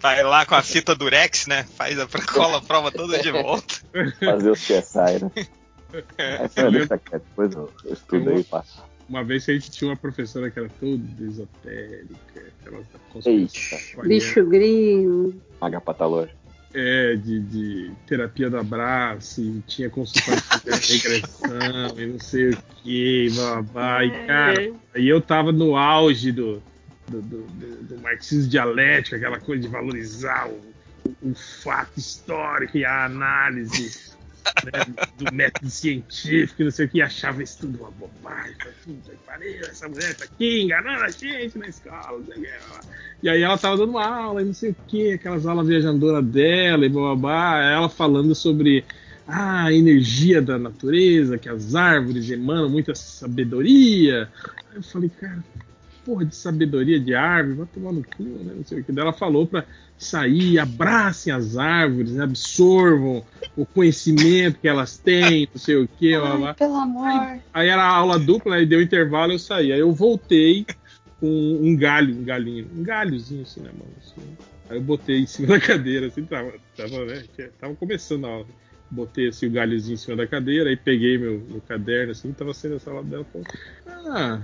Vai 0.00 0.22
lá 0.22 0.44
com 0.46 0.54
a 0.54 0.62
fita 0.62 0.94
durex, 0.94 1.46
né? 1.46 1.64
Faz 1.76 1.98
a 1.98 2.06
cola 2.32 2.58
a 2.58 2.62
prova 2.62 2.90
toda 2.90 3.18
de 3.18 3.30
volta. 3.30 3.74
fazer 4.20 4.50
o 4.50 4.54
CSI, 4.54 5.24
né? 5.24 5.30
Aí 6.18 6.42
eu 6.44 6.48
falei, 6.48 6.70
deixa 6.72 6.98
quieto. 6.98 7.22
Depois 7.22 7.52
eu, 7.54 7.70
eu 7.84 7.92
estudo 7.92 8.30
aí 8.30 8.40
e 8.40 8.44
passo. 8.44 8.82
Uma 9.08 9.22
vez 9.22 9.46
a 9.48 9.52
gente 9.52 9.70
tinha 9.70 9.90
uma 9.90 9.96
professora 9.96 10.50
que 10.50 10.58
era 10.58 10.70
toda 10.80 11.02
esotérica, 11.20 12.42
aquela 12.60 12.82
Eita. 13.26 13.52
bicho. 14.02 14.48
Maga 15.60 15.80
Patalor. 15.80 16.28
É, 16.74 17.16
de, 17.16 17.38
de 17.40 17.92
terapia 18.06 18.48
do 18.48 18.56
abraço, 18.56 19.42
e 19.42 19.60
tinha 19.66 19.90
consultório 19.90 20.40
de 20.64 20.70
regressão, 20.96 21.98
e 21.98 22.06
não 22.06 22.18
sei 22.18 22.50
o 22.50 22.58
que, 22.82 23.30
babá. 23.36 24.04
E, 24.04 24.10
cara, 24.26 24.72
aí 24.94 25.06
eu 25.06 25.20
tava 25.20 25.52
no 25.52 25.76
auge 25.76 26.32
do, 26.32 26.62
do, 27.08 27.20
do, 27.20 27.42
do- 27.82 27.98
marxismo 28.00 28.48
dialético, 28.50 29.16
aquela 29.16 29.38
coisa 29.38 29.60
de 29.62 29.68
valorizar 29.68 30.48
o, 30.48 30.74
o 31.30 31.34
fato 31.34 31.98
histórico 31.98 32.78
e 32.78 32.84
a 32.86 33.04
análise 33.04 34.12
né, 34.64 35.06
do 35.16 35.34
método 35.34 35.70
científico, 35.70 36.64
não 36.64 36.70
sei 36.70 36.86
o 36.86 36.88
que, 36.88 37.02
achava 37.02 37.42
isso 37.42 37.60
tudo 37.60 37.78
uma 37.78 37.90
bobagem. 37.90 38.56
Puta 38.84 39.12
pariu, 39.26 39.60
essa 39.62 39.88
mulher 39.88 40.14
tá 40.14 40.24
aqui 40.24 40.62
enganando 40.62 41.04
a 41.04 41.10
gente 41.10 41.58
na 41.58 41.68
escola, 41.68 42.18
não 42.18 42.26
sei 42.26 42.36
o 42.36 42.40
que. 42.42 42.48
E 43.22 43.28
aí 43.28 43.42
ela 43.42 43.56
tava 43.56 43.76
dando 43.76 43.90
uma 43.90 44.06
aula 44.06 44.42
e 44.42 44.44
não 44.44 44.54
sei 44.54 44.70
o 44.70 44.76
que, 44.88 45.12
aquelas 45.12 45.46
aulas 45.46 45.66
viajandoras 45.66 46.24
dela 46.24 46.84
e 46.84 46.88
babá, 46.88 47.60
ela 47.60 47.88
falando 47.88 48.34
sobre 48.34 48.84
a 49.26 49.72
energia 49.72 50.42
da 50.42 50.58
natureza, 50.58 51.38
que 51.38 51.48
as 51.48 51.74
árvores 51.74 52.28
emanam 52.30 52.68
muita 52.68 52.94
sabedoria. 52.94 54.28
Eu 54.74 54.82
falei, 54.82 55.10
cara, 55.20 55.42
porra 56.04 56.24
de 56.24 56.34
sabedoria 56.34 56.98
de 56.98 57.14
árvore, 57.14 57.56
vai 57.56 57.66
tomar 57.66 57.92
no 57.92 58.02
cu, 58.02 58.22
né? 58.22 58.52
Não 58.56 58.64
sei 58.64 58.80
o 58.80 58.84
que. 58.84 58.92
Daí 58.92 59.02
ela 59.02 59.12
falou 59.12 59.46
pra 59.46 59.64
sair, 59.96 60.58
abracem 60.58 61.32
as 61.32 61.56
árvores, 61.56 62.12
né, 62.12 62.24
absorvam 62.24 63.24
o 63.56 63.64
conhecimento 63.64 64.58
que 64.58 64.68
elas 64.68 64.98
têm, 64.98 65.48
não 65.52 65.60
sei 65.60 65.76
o 65.76 65.88
que. 65.88 66.14
Ai, 66.14 66.54
pelo 66.54 66.74
amor. 66.74 67.40
Aí 67.54 67.68
era 67.68 67.84
aula 67.84 68.18
dupla, 68.18 68.56
aí 68.56 68.66
deu 68.66 68.82
intervalo 68.82 69.32
eu 69.32 69.38
saí. 69.38 69.72
Aí 69.72 69.80
eu 69.80 69.92
voltei 69.92 70.66
com 71.20 71.28
um 71.62 71.76
galho, 71.76 72.14
um 72.16 72.24
galinho, 72.24 72.68
um 72.74 72.82
galhozinho 72.82 73.42
assim 73.42 73.60
na 73.60 73.72
mão. 73.72 73.86
Assim. 73.98 74.36
Aí 74.68 74.78
eu 74.78 74.82
botei 74.82 75.20
em 75.20 75.26
cima 75.26 75.48
da 75.54 75.60
cadeira, 75.60 76.06
assim, 76.08 76.24
tava, 76.24 76.52
tava, 76.76 77.04
né, 77.04 77.22
tava 77.60 77.74
começando 77.76 78.26
a 78.26 78.30
aula. 78.30 78.46
Botei 78.90 79.28
assim 79.28 79.46
o 79.46 79.50
galhozinho 79.50 79.94
em 79.94 79.96
cima 79.96 80.16
da 80.16 80.26
cadeira, 80.26 80.68
aí 80.68 80.76
peguei 80.76 81.16
meu, 81.16 81.42
meu 81.48 81.62
caderno, 81.62 82.12
assim, 82.12 82.30
tava 82.32 82.52
sendo 82.52 82.74
essa 82.76 82.90
aula 82.90 83.02
dela. 83.02 83.24
Falei, 83.32 83.46
ah, 83.86 84.42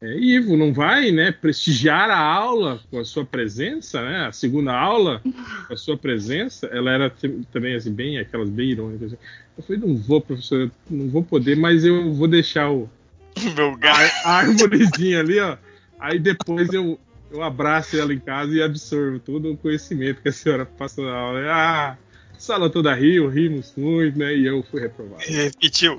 é, 0.00 0.18
Ivo, 0.18 0.56
não 0.56 0.72
vai, 0.72 1.10
né, 1.10 1.32
prestigiar 1.32 2.10
a 2.10 2.18
aula 2.18 2.80
com 2.90 2.98
a 2.98 3.04
sua 3.04 3.24
presença, 3.24 4.02
né? 4.02 4.26
A 4.26 4.32
segunda 4.32 4.72
aula 4.72 5.22
com 5.66 5.72
a 5.72 5.76
sua 5.76 5.96
presença, 5.96 6.66
ela 6.66 6.90
era 6.90 7.12
também 7.50 7.74
assim 7.74 7.92
bem 7.92 8.18
aquelas 8.18 8.50
bem 8.50 8.70
irônicas. 8.70 9.14
assim. 9.14 9.22
Eu 9.56 9.64
falei, 9.64 9.80
não 9.80 9.96
vou, 9.96 10.20
professor, 10.20 10.70
não 10.90 11.08
vou 11.08 11.22
poder, 11.22 11.56
mas 11.56 11.84
eu 11.84 12.12
vou 12.12 12.28
deixar 12.28 12.70
o 12.70 12.90
Meu 13.56 13.72
a, 13.72 13.76
gato. 13.76 14.12
a 14.24 14.30
árvorezinha 14.30 15.20
ali, 15.20 15.40
ó. 15.40 15.56
Aí 15.98 16.18
depois 16.18 16.72
eu 16.72 16.98
eu 17.30 17.42
abraço 17.42 17.98
ela 17.98 18.14
em 18.14 18.20
casa 18.20 18.54
e 18.54 18.62
absorvo 18.62 19.18
todo 19.18 19.52
o 19.52 19.56
conhecimento 19.56 20.22
que 20.22 20.28
a 20.28 20.32
senhora 20.32 20.64
passa 20.64 21.02
na 21.02 21.12
aula. 21.12 21.40
Ah, 21.48 21.96
sala 22.38 22.70
toda 22.70 22.94
riu, 22.94 23.28
rimos 23.28 23.72
muito, 23.76 24.18
né? 24.18 24.34
E 24.34 24.46
eu 24.46 24.62
fui 24.62 24.80
reprovado. 24.80 25.22
Repetiu. 25.26 25.96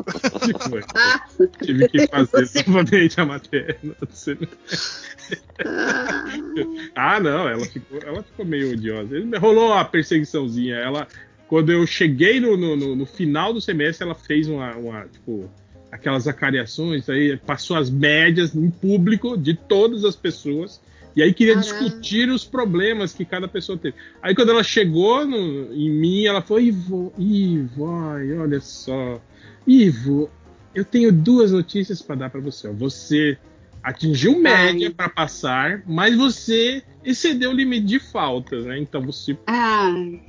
Foi. 0.69 0.81
Tive 1.63 1.87
que 1.89 2.07
fazer 2.07 2.67
novamente 2.67 3.19
a 3.19 3.25
matéria. 3.25 3.79
ah, 6.95 7.19
não, 7.19 7.49
ela 7.49 7.65
ficou, 7.65 7.99
ela 8.01 8.23
ficou 8.23 8.45
meio 8.45 8.71
odiosa. 8.73 9.15
Rolou 9.39 9.71
uma 9.71 9.85
perseguiçãozinha. 9.85 10.75
Ela, 10.75 11.07
quando 11.47 11.71
eu 11.71 11.85
cheguei 11.85 12.39
no, 12.39 12.55
no, 12.57 12.95
no 12.95 13.05
final 13.05 13.53
do 13.53 13.61
semestre, 13.61 14.05
ela 14.05 14.15
fez 14.15 14.47
uma, 14.47 14.75
uma 14.75 15.05
tipo, 15.05 15.49
aquelas 15.91 16.27
acariações, 16.27 17.09
aí 17.09 17.37
passou 17.37 17.77
as 17.77 17.89
médias 17.89 18.55
em 18.55 18.69
público 18.69 19.37
de 19.37 19.53
todas 19.53 20.03
as 20.03 20.15
pessoas. 20.15 20.81
E 21.17 21.23
aí 21.23 21.33
queria 21.33 21.55
Caramba. 21.55 21.71
discutir 21.79 22.29
os 22.29 22.45
problemas 22.45 23.11
que 23.11 23.25
cada 23.25 23.47
pessoa 23.47 23.75
teve. 23.75 23.95
Aí 24.21 24.35
quando 24.35 24.49
ela 24.51 24.63
chegou 24.63 25.25
no- 25.25 25.73
em 25.73 25.89
mim, 25.89 26.25
ela 26.27 26.43
falou: 26.43 26.61
Ivo, 26.61 27.11
Ivo, 27.17 27.87
ai, 27.89 28.37
olha 28.37 28.61
só. 28.61 29.19
Ivo, 29.65 30.29
eu 30.75 30.85
tenho 30.85 31.11
duas 31.11 31.51
notícias 31.51 32.03
para 32.03 32.15
dar 32.17 32.29
para 32.29 32.39
você. 32.39 32.69
Você 32.69 33.35
atingiu 33.81 34.37
média 34.39 34.91
para 34.91 35.09
passar, 35.09 35.81
mas 35.87 36.15
você 36.15 36.83
excedeu 37.03 37.49
o 37.49 37.53
limite 37.53 37.87
de 37.87 37.99
faltas, 37.99 38.65
né? 38.65 38.77
Então 38.77 39.01
você 39.01 39.35
Ai, 39.47 40.21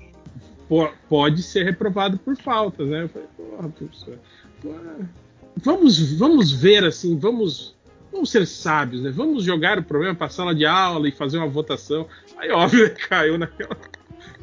po- 0.69 0.91
pode 1.07 1.43
ser 1.43 1.65
reprovado 1.65 2.17
por 2.17 2.35
faltas, 2.35 2.89
né? 2.89 3.03
Eu 3.03 3.09
falei, 3.11 3.29
porra, 3.37 3.69
professor, 3.69 4.19
porra, 4.63 5.11
vamos, 5.57 6.13
vamos 6.13 6.51
ver 6.51 6.83
assim, 6.85 7.19
vamos, 7.19 7.77
vamos 8.13 8.31
ser 8.31 8.47
sábios, 8.47 9.03
né? 9.03 9.11
Vamos 9.11 9.45
jogar 9.45 9.79
o 9.79 9.83
problema 9.83 10.15
para 10.15 10.27
a 10.27 10.31
sala 10.31 10.55
de 10.55 10.65
aula 10.67 11.09
e 11.09 11.13
fazer 11.13 11.39
uma 11.39 11.47
votação. 11.49 12.07
Aí, 12.37 12.51
óbvio, 12.51 12.85
né, 12.89 12.91
caiu 12.91 13.39
naquela, 13.39 13.77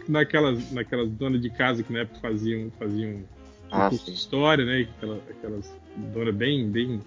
naquelas, 0.08 0.72
naquelas 0.72 1.10
donas 1.10 1.42
de 1.42 1.50
casa 1.50 1.84
que 1.84 1.92
na 1.92 2.00
época 2.00 2.20
faziam, 2.20 2.72
faziam 2.80 3.24
Ah, 3.72 3.90
curso 3.90 4.06
sim. 4.06 4.12
de 4.12 4.18
história, 4.18 4.66
né? 4.66 4.88
Aquelas, 4.98 5.20
aquelas 5.30 5.74
donas 5.96 6.36
bem, 6.36 6.70
bem, 6.70 7.02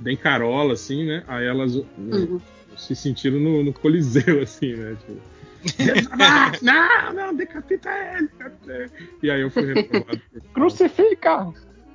bem 0.00 0.16
carola, 0.16 0.74
assim, 0.74 1.04
né? 1.06 1.24
Aí 1.26 1.46
elas 1.46 1.74
né, 1.74 1.84
uhum. 1.98 2.40
se 2.76 2.94
sentiram 2.94 3.38
no, 3.38 3.64
no 3.64 3.72
coliseu, 3.72 4.40
assim, 4.42 4.74
né? 4.74 4.96
Tipo, 5.00 5.20
"Ah, 6.18 6.52
não, 6.62 7.12
não, 7.12 7.34
decapita 7.36 7.90
ele, 7.90 8.28
decapita 8.28 8.72
ele. 8.72 8.90
E 9.22 9.30
aí 9.30 9.40
eu 9.42 9.50
fui 9.50 9.74
reprovado 9.74 10.20
Crucifica! 10.54 11.52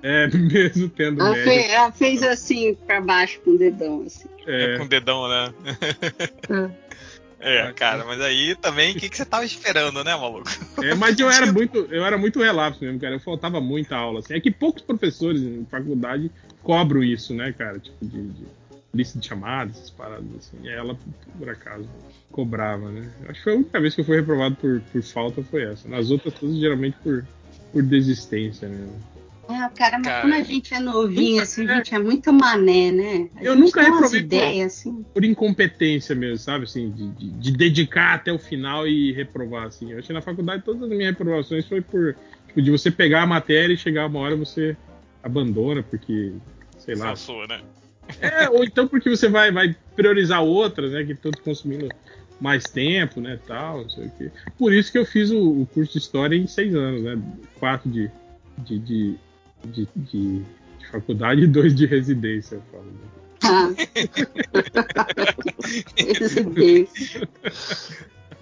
É, 0.07 0.27
mesmo 0.37 0.87
tendo 0.89 1.19
ela, 1.19 1.31
média. 1.31 1.51
fe- 1.63 1.71
ela 1.71 1.91
fez 1.91 2.21
assim 2.21 2.75
pra 2.85 3.01
baixo 3.01 3.39
com 3.43 3.51
o 3.51 3.57
dedão, 3.57 4.03
assim. 4.05 4.29
É, 4.45 4.77
Com 4.77 4.83
o 4.83 4.87
dedão, 4.87 5.27
né? 5.27 5.53
É, 7.37 7.71
cara, 7.73 8.03
mas 8.05 8.19
aí 8.21 8.55
também, 8.55 8.91
o 8.95 8.99
que, 8.99 9.09
que 9.09 9.17
você 9.17 9.25
tava 9.25 9.45
esperando, 9.45 10.03
né, 10.03 10.15
maluco? 10.15 10.49
é, 10.81 10.95
mas 10.95 11.19
eu 11.19 11.29
era 11.29 11.45
muito, 11.51 11.77
eu 11.91 12.03
era 12.03 12.17
muito 12.17 12.41
relapso 12.41 12.83
mesmo, 12.83 12.99
cara. 12.99 13.15
Eu 13.15 13.19
faltava 13.19 13.59
muita 13.61 13.95
aula. 13.95 14.19
Assim. 14.19 14.33
É 14.33 14.39
que 14.39 14.49
poucos 14.49 14.81
professores 14.81 15.41
em 15.43 15.63
faculdade 15.65 16.31
cobram 16.63 17.03
isso, 17.03 17.35
né, 17.35 17.51
cara? 17.51 17.77
Tipo, 17.79 18.03
de, 18.05 18.29
de 18.29 18.45
lista 18.95 19.19
de 19.19 19.27
chamadas, 19.27 19.75
essas 19.77 19.89
paradas 19.91 20.25
assim. 20.37 20.57
E 20.63 20.69
ela, 20.69 20.97
por 21.37 21.49
acaso, 21.49 21.87
cobrava, 22.31 22.89
né? 22.89 23.11
Eu 23.23 23.29
Acho 23.29 23.39
que 23.39 23.43
foi 23.43 23.53
a 23.53 23.57
única 23.57 23.79
vez 23.79 23.93
que 23.93 24.01
eu 24.01 24.05
fui 24.05 24.15
reprovado 24.15 24.55
por, 24.55 24.81
por 24.91 25.03
falta 25.03 25.43
foi 25.43 25.63
essa. 25.65 25.87
Nas 25.87 26.09
outras 26.09 26.33
todas, 26.33 26.55
geralmente 26.57 26.95
por, 27.03 27.23
por 27.71 27.83
desistência, 27.83 28.67
né? 28.67 28.87
É, 29.47 29.69
cara, 29.77 29.97
mas 29.99 30.07
Cara. 30.07 30.21
quando 30.21 30.33
a 30.33 30.41
gente 30.43 30.73
é 30.73 30.79
novinho, 30.79 31.41
assim, 31.43 31.67
a 31.69 31.75
gente 31.77 31.93
é 31.93 31.99
muito 31.99 32.33
mané, 32.33 32.91
né? 32.91 33.29
A 33.35 33.43
Eu 33.43 33.55
nunca 33.55 33.81
reprovei 33.81 34.21
por- 34.21 34.25
ideias, 34.25 34.73
assim. 34.73 35.05
por 35.13 35.23
incompetência 35.23 36.15
mesmo, 36.15 36.37
sabe? 36.37 36.63
Assim, 36.63 36.89
de, 36.91 37.07
de- 37.11 37.29
de 37.31 37.51
dedicar 37.51 38.15
até 38.15 38.31
o 38.33 38.39
final 38.39 38.87
e 38.87 39.11
reprovar, 39.11 39.67
assim. 39.67 39.91
Eu 39.91 39.99
achei 39.99 40.13
na 40.13 40.21
faculdade 40.21 40.63
todas 40.63 40.81
as 40.83 40.89
minhas 40.89 41.11
reprovações 41.11 41.65
foi 41.67 41.79
por 41.81 42.15
tipo, 42.47 42.61
de 42.61 42.71
você 42.71 42.89
pegar 42.89 43.21
a 43.21 43.27
matéria 43.27 43.73
e 43.73 43.77
chegar 43.77 44.07
uma 44.07 44.19
hora 44.19 44.35
você 44.35 44.75
abandona 45.21 45.83
porque 45.83 46.33
sei 46.79 46.95
lá. 46.95 47.07
Falsou, 47.07 47.47
né? 47.47 47.61
É, 48.21 48.49
ou 48.49 48.63
então 48.63 48.87
porque 48.87 49.09
você 49.09 49.27
vai, 49.27 49.51
vai 49.51 49.75
priorizar 49.95 50.41
outras, 50.43 50.91
né? 50.91 51.03
Que 51.03 51.11
estão 51.13 51.31
consumindo 51.43 51.87
mais 52.41 52.63
tempo, 52.65 53.21
né? 53.21 53.39
Tal, 53.47 53.83
não 53.83 53.89
sei 53.89 54.07
o 54.07 54.11
quê. 54.11 54.31
Por 54.57 54.73
isso 54.73 54.91
que 54.91 54.97
eu 54.97 55.05
fiz 55.05 55.29
o, 55.31 55.61
o 55.61 55.65
curso 55.67 55.93
de 55.93 55.99
história 55.99 56.35
em 56.35 56.47
seis 56.47 56.73
anos, 56.75 57.01
né? 57.03 57.17
Quatro 57.59 57.89
de, 57.89 58.09
de, 58.59 58.77
de, 58.79 59.15
de, 59.63 59.87
de- 59.95 60.39
de 60.77 60.87
faculdade 60.91 61.41
e 61.43 61.47
dois 61.47 61.73
de 61.73 61.85
residência, 61.85 62.55
eu 62.55 62.63
falo. 62.71 62.93
Ah. 63.43 63.69
Residência. 65.97 67.29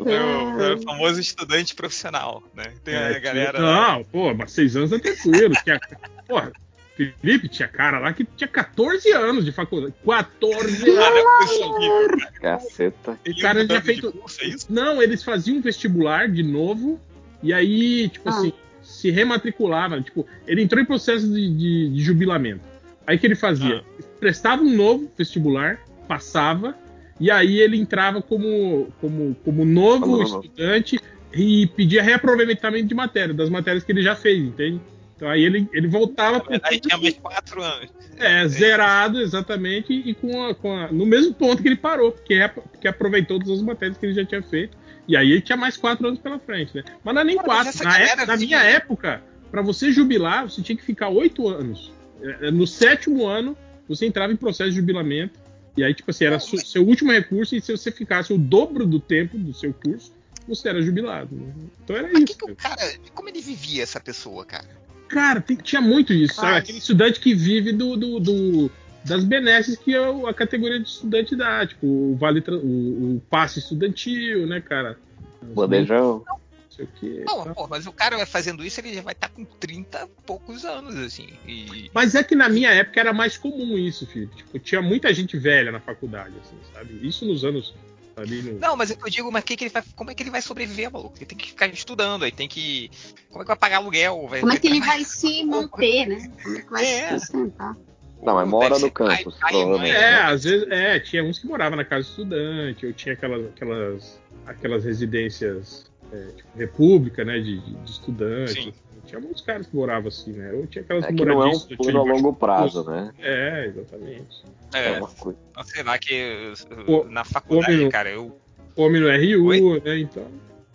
É 0.06 0.20
o, 0.20 0.62
é 0.62 0.74
o 0.76 0.82
famoso 0.82 1.20
estudante 1.20 1.76
profissional, 1.76 2.44
né? 2.56 2.74
Tem 2.84 2.94
É, 2.96 3.16
a 3.16 3.20
galera. 3.20 3.60
Não, 3.60 4.04
pô, 4.06 4.34
mas 4.34 4.52
seis 4.52 4.76
anos 4.76 4.92
é 4.92 5.00
tranquilo. 5.00 5.54
Tinha, 5.64 5.80
porra, 6.28 6.52
Felipe 6.96 7.48
tinha 7.48 7.68
cara 7.68 8.00
lá 8.00 8.12
que 8.14 8.24
tinha 8.26 8.48
14 8.48 9.12
anos 9.12 9.46
de 9.46 9.52
faculdade. 9.52 9.94
14 10.06 10.98
Ah, 10.98 11.08
anos! 11.08 12.24
é. 12.24 12.40
Caceta. 12.40 13.20
O 13.28 13.42
cara 13.42 13.66
tinha 13.68 13.82
feito. 13.82 14.12
curso, 14.12 14.40
é? 14.44 14.56
Não, 14.70 15.02
eles 15.02 15.24
faziam 15.24 15.62
vestibular 15.62 16.28
de 16.30 16.44
novo. 16.44 17.00
E 17.42 17.54
aí, 17.54 18.10
tipo 18.10 18.30
Ah. 18.30 18.38
assim, 18.38 18.54
se 18.84 19.10
rematriculava. 19.10 20.00
Tipo, 20.02 20.26
ele 20.48 20.62
entrou 20.62 20.82
em 20.82 20.86
processo 20.86 21.28
de, 21.28 21.50
de- 21.50 21.90
de 21.90 22.02
jubilamento. 22.04 22.62
Aí 23.08 23.18
o 23.18 23.20
que 23.20 23.26
ele 23.28 23.36
fazia? 23.36 23.84
Prestava 24.20 24.62
um 24.62 24.76
novo 24.76 25.10
vestibular, 25.18 25.80
passava. 26.08 26.76
E 27.20 27.30
aí 27.32 27.60
ele 27.60 27.78
entrava 27.78 28.22
como, 28.22 28.92
como, 29.00 29.36
como 29.44 29.66
novo 29.66 30.06
novo. 30.08 30.24
estudante 30.24 31.00
e 31.34 31.68
pedia 31.68 32.02
reaproveitamento 32.04 32.86
de 32.88 32.96
matéria, 32.96 33.34
das 33.34 33.50
matérias 33.50 33.84
que 33.84 33.92
ele 33.92 34.02
já 34.02 34.16
fez, 34.16 34.40
entende? 34.44 34.80
Então 35.16 35.30
aí 35.30 35.44
ele, 35.44 35.68
ele 35.72 35.88
voltava 35.88 36.38
Na 36.40 36.44
verdade, 36.44 36.80
tinha 36.80 36.98
mais 36.98 37.14
quatro 37.18 37.62
anos. 37.64 37.90
é, 38.18 38.48
zerado, 38.48 39.20
exatamente, 39.22 39.94
e 39.94 40.14
com 40.16 40.44
a, 40.44 40.54
com 40.56 40.76
a- 40.76 40.92
no 40.92 41.06
mesmo 41.06 41.34
ponto 41.34 41.62
que 41.62 41.68
ele 41.68 41.76
parou, 41.78 42.12
porque, 42.12 42.34
é- 42.36 42.48
porque 42.48 42.88
aproveitou 42.88 43.40
todas 43.40 43.60
as 43.60 43.64
matérias 43.64 43.98
que 43.98 44.06
ele 44.06 44.14
já 44.14 44.26
tinha 44.26 44.42
feito. 44.42 44.76
E 45.08 45.18
aí 45.18 45.32
ele 45.32 45.42
tinha 45.42 45.58
mais 45.58 45.76
quatro 45.78 46.08
anos 46.08 46.20
pela 46.20 46.40
frente, 46.40 46.76
né? 46.76 46.84
Mas 47.04 47.14
não 47.14 47.22
é 47.22 47.26
nem 47.26 47.36
Cara, 47.36 47.48
quatro. 47.48 47.84
Na, 47.84 47.98
época- 48.00 48.26
na 48.26 48.34
vive- 48.36 48.46
minha 48.48 48.64
época, 48.64 49.22
pra 49.52 49.62
você 49.62 49.92
jubilar, 49.92 50.50
você 50.50 50.62
tinha 50.62 50.78
que 50.78 50.84
ficar 50.84 51.10
oito 51.10 51.48
anos. 51.48 51.92
É, 52.22 52.48
é, 52.48 52.52
No 52.52 52.66
sétimo 52.66 53.26
ano, 53.26 53.58
você 53.88 54.06
entrava 54.06 54.32
em 54.32 54.36
processo 54.38 54.70
de 54.72 54.78
jubilamento. 54.78 55.38
E 55.76 55.84
aí, 55.84 55.94
tipo 55.94 56.10
assim, 56.12 56.26
era 56.26 56.40
su- 56.40 56.58
seu 56.66 56.86
último 56.88 57.12
recurso, 57.12 57.56
e 57.56 57.62
se 57.62 57.72
você 57.76 57.92
ficasse 57.92 58.32
o 58.32 58.38
dobro 58.38 58.86
do 58.86 59.00
tempo 59.00 59.38
do 59.38 59.54
seu 59.54 59.74
curso, 59.74 60.14
você 60.48 60.70
era 60.70 60.82
jubilado. 60.82 61.36
né? 61.36 61.52
Então 61.84 61.96
era 61.96 62.08
Mas 62.14 62.24
que 62.26 62.32
isso. 62.32 62.38
que 62.46 62.52
o 62.52 62.56
cara. 62.56 62.94
Como 63.14 63.28
ele 63.28 63.42
vivia 63.42 63.82
essa 63.84 64.00
pessoa, 64.00 64.46
cara? 64.46 64.66
Cara, 65.10 65.42
tem- 65.42 65.58
tinha 65.58 65.82
muito 65.82 66.14
isso, 66.14 66.36
sabe? 66.36 66.58
Aquele 66.58 66.78
estudante 66.78 67.20
que 67.20 67.34
vive 67.36 67.72
do, 67.74 67.98
do- 67.98 68.20
do- 68.20 68.72
das 69.06 69.24
benesses 69.24 69.78
que 69.78 69.96
a, 69.96 70.30
a 70.30 70.34
categoria 70.34 70.80
de 70.80 70.88
estudante 70.88 71.36
dá, 71.36 71.66
tipo, 71.66 71.86
o 71.86 72.16
vale 72.16 72.44
o, 72.48 73.16
o 73.16 73.22
passe 73.30 73.60
estudantil, 73.60 74.48
né, 74.48 74.62
cara? 74.62 74.98
Bandejão. 75.42 76.24
Não 76.28 76.38
sei 76.70 76.86
o 76.86 76.90
quê. 77.00 77.24
Não, 77.28 77.44
tá? 77.44 77.54
pô, 77.54 77.68
mas 77.68 77.86
o 77.86 77.92
cara 77.92 78.18
vai 78.18 78.26
fazendo 78.26 78.64
isso, 78.66 78.80
ele 78.80 78.94
já 78.94 79.02
vai 79.02 79.14
estar 79.14 79.30
com 79.30 79.46
30 79.46 80.04
e 80.06 80.22
poucos 80.26 80.66
anos, 80.66 80.96
assim. 80.96 81.30
E. 81.48 81.92
Mas 81.94 82.16
é 82.16 82.24
que 82.24 82.36
na 82.36 82.50
minha 82.50 82.72
época 82.72 83.00
era 83.00 83.14
mais 83.14 83.38
comum 83.38 83.78
isso, 83.78 84.08
filho. 84.08 84.30
Tipo, 84.36 84.58
tinha 84.60 84.82
muita 84.82 85.14
gente 85.14 85.38
velha 85.38 85.72
na 85.72 85.80
faculdade, 85.80 86.34
assim, 86.42 86.58
sabe? 86.74 87.00
Isso 87.08 87.26
nos 87.26 87.44
anos 87.46 87.76
ali 88.16 88.42
no. 88.42 88.60
Não, 88.60 88.76
mas 88.76 88.90
é 88.90 88.96
que 88.96 89.06
eu 89.06 89.10
digo, 89.10 89.32
mas 89.32 89.44
que 89.44 89.56
que 89.56 89.66
ele 89.66 89.72
vai, 89.72 89.84
como 89.96 90.10
é 90.12 90.16
que 90.16 90.24
ele 90.24 90.32
vai 90.32 90.42
sobreviver, 90.42 90.92
maluco? 90.92 91.16
Ele 91.18 91.26
tem 91.26 91.38
que 91.38 91.50
ficar 91.50 91.68
estudando, 91.68 92.24
aí 92.24 92.32
tem 92.32 92.48
que. 92.48 92.90
Como 93.30 93.42
é 93.42 93.44
que 93.44 93.50
vai 93.50 93.58
pagar 93.58 93.78
aluguel? 93.78 94.28
Vai, 94.28 94.40
Como 94.40 94.54
é 94.54 94.58
que 94.58 94.68
ele 94.68 94.80
vai 94.80 95.04
se 95.04 95.44
manter, 95.46 96.08
né? 96.08 96.32
Como 96.42 96.58
é 96.58 96.62
que 96.62 96.72
vai 96.72 96.86
É. 96.86 97.20
se 97.20 97.26
sustentar? 97.28 97.78
Não, 98.26 98.36
mas 98.36 98.48
mora 98.48 98.80
no 98.80 98.90
campus, 98.92 99.36
pai 99.40 99.52
provavelmente. 99.52 99.96
É, 99.96 100.00
né? 100.02 100.20
às 100.22 100.44
vezes, 100.44 100.68
é, 100.70 101.00
tinha 101.00 101.24
uns 101.24 101.40
que 101.40 101.48
moravam 101.48 101.78
na 101.78 101.86
casa 101.86 102.04
de 102.04 102.10
estudante, 102.10 102.86
ou 102.86 102.94
tinha 102.94 103.14
aquelas, 103.14 103.46
aquelas, 103.48 104.22
aquelas 104.46 104.84
residências 104.86 105.86
é, 106.12 106.28
tipo, 106.36 106.58
república, 106.58 107.24
né, 107.26 107.40
de, 107.40 107.60
de, 107.60 107.74
de 107.76 107.92
estudante. 107.92 108.54
Sim. 108.64 108.74
Tinha 109.06 109.20
muitos 109.20 109.42
caras 109.42 109.68
que 109.68 109.76
moravam 109.76 110.08
assim, 110.08 110.32
né? 110.32 110.52
Ou 110.54 110.66
tinha 110.66 110.82
aquelas 110.82 111.04
É 111.04 111.12
que 111.12 111.26
não 111.26 111.44
é 111.44 111.48
um 111.48 111.60
plano 111.60 112.00
a 112.00 112.04
longo 112.04 112.34
prazo, 112.34 112.84
né? 112.90 113.12
É, 113.20 113.66
exatamente. 113.68 114.44
É 114.74 114.94
É, 114.94 114.98
uma 114.98 115.08
coisa. 115.10 115.38
sei 115.66 115.84
lá, 115.84 115.98
que 116.00 116.54
Pô, 116.86 117.04
na 117.04 117.24
faculdade, 117.26 117.74
homem- 117.76 117.90
cara, 117.90 118.10
eu. 118.10 118.40
Homem 118.78 119.02
no 119.02 119.08
RU, 119.10 119.48
Oi? 119.48 119.82
né? 119.84 120.00
Então. 120.00 120.26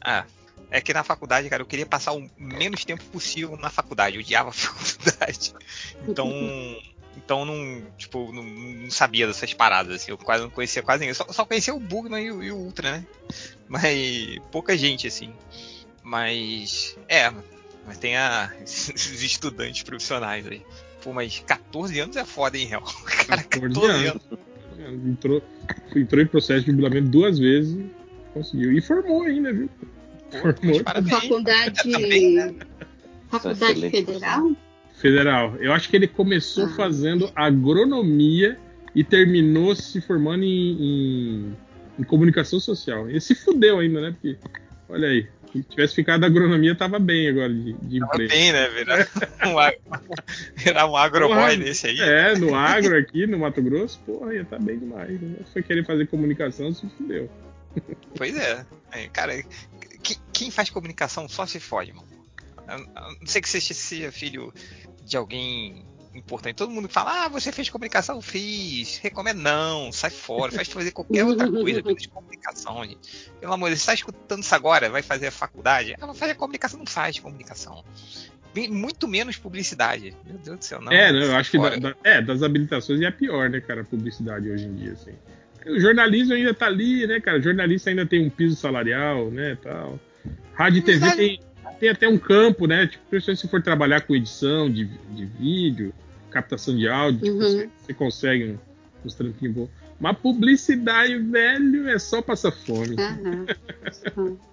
Ah, 0.05 0.25
é 0.71 0.81
que 0.81 0.93
na 0.93 1.03
faculdade, 1.03 1.49
cara, 1.49 1.63
eu 1.63 1.67
queria 1.67 1.87
passar 1.87 2.13
o 2.13 2.29
menos 2.37 2.85
tempo 2.85 3.03
possível 3.07 3.57
na 3.57 3.71
faculdade. 3.71 4.17
Eu 4.17 4.21
odiava 4.21 4.51
a 4.51 4.53
faculdade. 4.55 5.55
Então. 6.07 6.31
Então 7.25 7.45
não, 7.45 7.83
tipo, 7.97 8.33
não, 8.33 8.45
não 8.45 8.91
sabia 8.91 9.27
dessas 9.27 9.53
paradas, 9.53 9.97
assim, 9.97 10.13
eu 10.13 10.19
quase 10.19 10.45
não 10.45 10.51
conhecia 10.51 10.83
quase 10.83 11.01
ninguém. 11.01 11.15
Só, 11.15 11.27
só 11.31 11.45
conhecia 11.45 11.75
o 11.75 11.81
Bugman 11.81 12.25
e 12.25 12.31
o, 12.31 12.43
e 12.43 12.53
o 12.53 12.57
Ultra, 12.57 12.93
né? 12.93 13.07
Mas 13.69 14.39
pouca 14.53 14.79
gente, 14.79 15.07
assim. 15.07 15.33
Mas. 16.03 16.97
É, 17.09 17.31
mas 17.87 17.99
tem 17.99 18.17
a, 18.17 18.51
esses 18.63 19.23
estudantes 19.23 19.83
profissionais 19.83 20.47
aí. 20.47 20.63
Pô, 21.03 21.13
mas 21.13 21.39
14 21.47 22.01
anos 22.01 22.17
é 22.17 22.25
foda, 22.25 22.57
hein, 22.57 22.67
real? 22.67 22.83
Cara, 23.27 23.43
14 23.43 23.75
14 23.75 24.07
anos. 24.09 24.23
anos. 24.79 25.07
Entrou, 25.07 25.43
entrou 25.95 26.23
em 26.23 26.27
processo 26.27 26.61
de 26.61 26.71
jubilamento 26.71 27.09
duas 27.09 27.39
vezes 27.39 27.75
e 27.75 27.91
conseguiu. 28.33 28.73
E 28.73 28.81
formou 28.81 29.23
ainda, 29.23 29.53
viu? 29.53 29.69
Formou. 30.31 30.83
Faculdade, 31.09 31.83
Também, 31.83 32.35
né? 32.35 32.55
Faculdade. 33.29 33.91
Federal? 33.91 34.53
Federal. 35.01 35.57
Eu 35.61 35.73
acho 35.73 35.89
que 35.89 35.97
ele 35.97 36.09
começou 36.09 36.65
Ah. 36.67 36.75
fazendo 36.77 37.31
agronomia 37.35 38.59
e 38.95 39.05
terminou 39.05 39.75
se 39.77 40.01
formando 40.01 40.43
em, 40.45 40.73
em- 40.81 41.57
em 41.99 42.03
comunicação 42.05 42.59
social. 42.59 43.09
Ele 43.09 43.21
se 43.21 43.35
fudeu 43.35 43.79
ainda, 43.79 44.01
né? 44.01 44.11
Porque, 44.13 44.37
olha 44.89 45.09
aí, 45.09 45.29
se 45.53 45.63
tivesse 45.63 45.95
ficado 45.95 46.25
agronomia, 46.25 46.75
tava 46.75 46.99
bem 46.99 47.29
agora 47.29 47.49
de, 47.53 47.73
de 47.75 48.01
Tava 48.01 48.13
emprego. 48.15 48.31
bem, 48.33 48.53
né? 48.53 48.69
Virar 48.71 49.09
um, 49.47 49.59
ag- 49.59 49.79
virar 50.57 50.87
um 50.87 50.97
agroboy 50.97 51.57
desse 51.57 51.87
aí. 51.87 52.01
É, 52.01 52.37
no 52.37 52.55
agro 52.55 52.97
aqui, 52.99 53.27
no 53.27 53.39
Mato 53.39 53.63
Grosso, 53.63 54.01
porra, 54.01 54.35
ia 54.35 54.45
tá 54.45 54.59
bem 54.59 54.79
demais. 54.79 55.21
Né? 55.21 55.37
Foi 55.53 55.63
querer 55.63 55.85
fazer 55.87 56.07
comunicação, 56.09 56.73
se 56.73 56.89
fudeu. 56.97 57.31
Pois 58.17 58.37
é. 58.37 58.67
É, 58.93 59.09
Cara, 59.09 59.41
que- 60.03 60.17
quem 60.33 60.51
faz 60.51 60.71
comunicação 60.71 61.29
só 61.29 61.47
se 61.47 61.61
fode, 61.61 61.93
mano. 61.93 62.09
A 62.67 62.75
a 62.75 63.13
não 63.19 63.27
ser 63.27 63.41
que 63.41 63.49
você 63.49 63.61
seja 63.63 64.13
filho 64.13 64.53
de 65.09 65.17
alguém 65.17 65.85
importante. 66.15 66.57
Todo 66.57 66.71
mundo 66.71 66.89
fala, 66.89 67.25
ah, 67.25 67.29
você 67.29 67.53
fez 67.53 67.69
comunicação? 67.71 68.21
Fiz. 68.21 68.99
Recomendo. 68.99 69.39
Não, 69.39 69.91
sai 69.93 70.11
fora. 70.11 70.51
Faz 70.53 70.69
fazer 70.69 70.91
qualquer 70.91 71.25
outra 71.25 71.47
coisa 71.51 71.83
menos 71.83 72.03
de 72.03 72.09
comunicação, 72.09 72.85
gente. 72.85 73.31
Pelo 73.41 73.53
amor 73.53 73.67
de 73.67 73.71
Deus, 73.73 73.81
você 73.81 73.83
está 73.85 73.95
escutando 73.95 74.43
isso 74.43 74.55
agora? 74.55 74.91
Vai 74.91 75.03
fazer 75.03 75.29
a 75.29 75.33
faculdade? 75.33 75.95
Ah, 76.01 76.07
vai 76.07 76.15
fazer 76.15 76.35
comunicação? 76.35 76.79
Não 76.79 76.87
faz 76.87 77.19
comunicação. 77.19 77.85
Muito 78.71 79.07
menos 79.07 79.37
publicidade. 79.37 80.17
Meu 80.27 80.39
Deus 80.39 80.59
do 80.59 80.65
céu, 80.65 80.81
não. 80.81 80.91
é, 80.91 81.13
né, 81.13 81.25
eu 81.25 81.37
acho 81.37 81.51
que 81.51 81.59
Fora. 81.59 81.79
da- 81.79 81.91
da- 81.91 81.97
é, 82.03 82.21
das 82.21 82.43
habilitações 82.43 83.01
é 83.01 83.07
a 83.07 83.13
pior, 83.13 83.49
né, 83.49 83.61
cara, 83.61 83.83
a 83.83 83.85
publicidade 83.85 84.51
hoje 84.51 84.65
em 84.65 84.75
dia, 84.75 84.93
assim. 84.93 85.13
O 85.67 85.79
jornalismo 85.79 86.35
ainda 86.35 86.53
tá 86.55 86.67
ali, 86.67 87.07
né, 87.07 87.21
cara? 87.21 87.39
O 87.39 87.43
jornalista 87.43 87.91
ainda 87.91 88.05
tem 88.07 88.27
um 88.27 88.31
piso 88.31 88.57
salarial, 88.57 89.31
né, 89.31 89.57
tal. 89.63 90.01
Rádio 90.55 90.79
e 90.79 90.83
TV 90.83 91.15
tem, 91.15 91.41
tem 91.79 91.89
até 91.89 92.09
um 92.09 92.19
campo, 92.19 92.67
né? 92.67 92.87
Tipo, 92.87 93.05
principalmente 93.11 93.41
se 93.41 93.49
for 93.49 93.63
trabalhar 93.63 94.01
com 94.03 94.15
edição 94.15 94.71
de, 94.71 94.85
de 94.87 95.25
vídeo, 95.27 95.95
captação 96.31 96.77
de 96.77 96.89
áudio, 96.89 97.21
tipo, 97.21 97.37
Uhum. 97.37 97.41
você, 97.43 97.71
você 97.79 97.95
consegue 97.95 98.45
um- 98.53 98.59
uns 99.07 99.15
trampinhos 99.15 99.55
bons. 99.55 99.71
Mas 100.01 100.17
publicidade, 100.19 101.17
velho, 101.19 101.89
é 101.89 101.99
só 101.99 102.21
passar 102.23 102.53
fome. 102.53 102.97
Aham. 102.99 103.47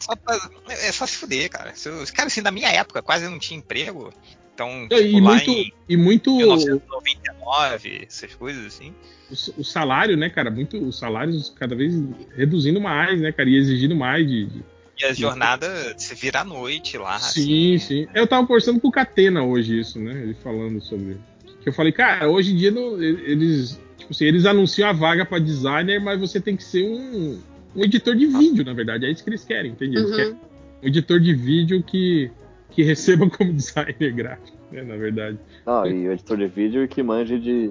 Só 0.00 0.14
pra- 0.14 0.38
é 0.68 0.92
só 0.92 1.06
se 1.06 1.16
fuder, 1.16 1.50
cara. 1.50 1.74
Se 1.74 1.90
Cara, 2.12 2.28
assim, 2.28 2.40
na 2.40 2.52
minha 2.52 2.68
época 2.68 3.02
quase 3.02 3.24
não 3.28 3.36
tinha 3.36 3.58
emprego. 3.58 4.12
Então, 4.54 4.86
E, 4.90 5.04
tipo, 5.06 5.18
lá 5.18 5.30
muito, 5.34 5.50
em 5.50 5.72
e 5.88 5.96
muito 5.96 6.36
1999, 6.36 8.06
essas 8.06 8.32
coisas 8.34 8.64
assim. 8.66 8.94
o, 9.28 9.60
o 9.60 9.64
salário, 9.64 10.16
né, 10.16 10.30
cara? 10.30 10.50
Muito, 10.52 10.78
os 10.78 10.96
salários 10.98 11.50
cada 11.58 11.74
vez 11.74 11.94
reduzindo 12.36 12.80
mais, 12.80 13.20
né, 13.20 13.32
cara? 13.32 13.48
E 13.48 13.56
exigindo 13.56 13.96
mais 13.96 14.26
de- 14.26 14.46
de, 14.46 14.62
E 15.00 15.04
a 15.04 15.12
jornada 15.12 15.94
se 15.96 16.14
vira 16.14 16.40
à 16.40 16.44
noite 16.44 16.98
lá. 16.98 17.18
Sim, 17.18 17.76
assim. 17.76 17.78
sim. 17.78 18.06
Eu 18.14 18.26
tava 18.26 18.46
conversando 18.46 18.80
com 18.80 18.88
o 18.88 18.92
Catena 18.92 19.44
hoje 19.44 19.78
isso, 19.80 19.98
né? 20.00 20.12
Ele 20.22 20.34
falando 20.34 20.80
sobre. 20.80 21.16
Que 21.62 21.68
eu 21.68 21.72
falei, 21.72 21.92
cara, 21.92 22.28
hoje 22.28 22.52
em 22.52 22.56
dia 22.56 22.70
não- 22.70 23.00
eles. 23.02 23.80
Tipo 23.96 24.12
assim, 24.12 24.24
eles 24.24 24.44
anunciam 24.44 24.88
a 24.88 24.92
vaga 24.92 25.24
pra 25.24 25.38
designer, 25.38 26.00
mas 26.00 26.18
você 26.20 26.40
tem 26.40 26.56
que 26.56 26.64
ser 26.64 26.82
um, 26.84 27.40
um 27.76 27.84
editor 27.84 28.14
de 28.16 28.26
vídeo, 28.26 28.64
na 28.64 28.72
verdade. 28.72 29.06
É 29.06 29.10
isso 29.10 29.22
que 29.22 29.30
eles 29.30 29.44
querem, 29.44 29.72
entende? 29.72 29.96
Eles 29.96 30.10
Uhum. 30.10 30.16
querem 30.16 30.32
um 30.32 30.86
editor 30.86 31.20
de 31.20 31.34
vídeo 31.34 31.82
que, 31.82 32.30
que 32.70 32.82
receba 32.82 33.28
como 33.30 33.52
designer 33.52 34.12
gráfico, 34.12 34.56
né? 34.72 34.82
Na 34.82 34.96
verdade. 34.96 35.38
Não, 35.66 35.86
e 35.86 36.08
o 36.08 36.12
editor 36.12 36.36
de 36.38 36.46
vídeo 36.48 36.88
que 36.88 37.02
manje 37.02 37.38
de. 37.38 37.70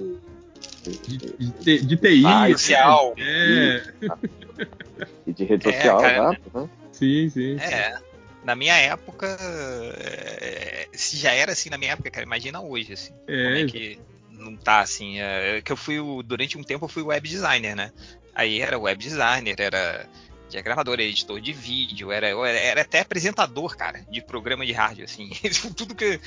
De, 1.07 1.51
de, 1.61 1.85
de 1.85 1.97
TI. 1.97 2.25
Ah, 2.25 2.47
social. 2.51 3.13
É, 3.17 3.83
E 5.27 5.33
de 5.33 5.43
rede 5.43 5.67
É, 5.67 5.73
social, 5.73 6.01
cara. 6.01 6.13
exato, 6.15 6.41
né? 6.53 6.69
Sim, 6.97 7.29
sim. 7.29 7.57
É. 7.59 7.97
Na 8.43 8.55
minha 8.55 8.75
época, 8.77 9.37
é, 9.39 10.87
se 10.93 11.17
já 11.17 11.33
era 11.33 11.51
assim 11.51 11.69
na 11.69 11.77
minha 11.77 11.91
época, 11.91 12.09
cara, 12.09 12.25
imagina 12.25 12.61
hoje, 12.61 12.93
assim. 12.93 13.13
É, 13.27 13.43
como 13.43 13.55
é 13.57 13.65
que 13.65 13.99
não 14.29 14.55
tá 14.55 14.79
assim. 14.79 15.19
É, 15.19 15.61
que 15.61 15.71
eu 15.71 15.77
fui, 15.77 15.99
o- 15.99 16.23
durante 16.23 16.57
um 16.57 16.63
tempo, 16.63 16.85
eu 16.85 16.89
fui 16.89 17.03
web 17.03 17.27
designer, 17.27 17.75
né? 17.75 17.91
Aí 18.33 18.61
era 18.61 18.77
web 18.79 19.01
designer, 19.03 19.55
era 19.59 20.07
diagramador, 20.49 20.93
era 20.93 21.03
editor 21.03 21.41
de 21.41 21.51
vídeo, 21.51 22.11
era, 22.11 22.27
era, 22.29 22.81
até 22.81 23.01
apresentador, 23.01 23.75
cara, 23.75 24.05
de 24.09 24.21
programa 24.21 24.65
de 24.65 24.71
rádio, 24.71 25.03
assim. 25.03 25.29
Tudo 25.75 25.95
que. 25.95 26.19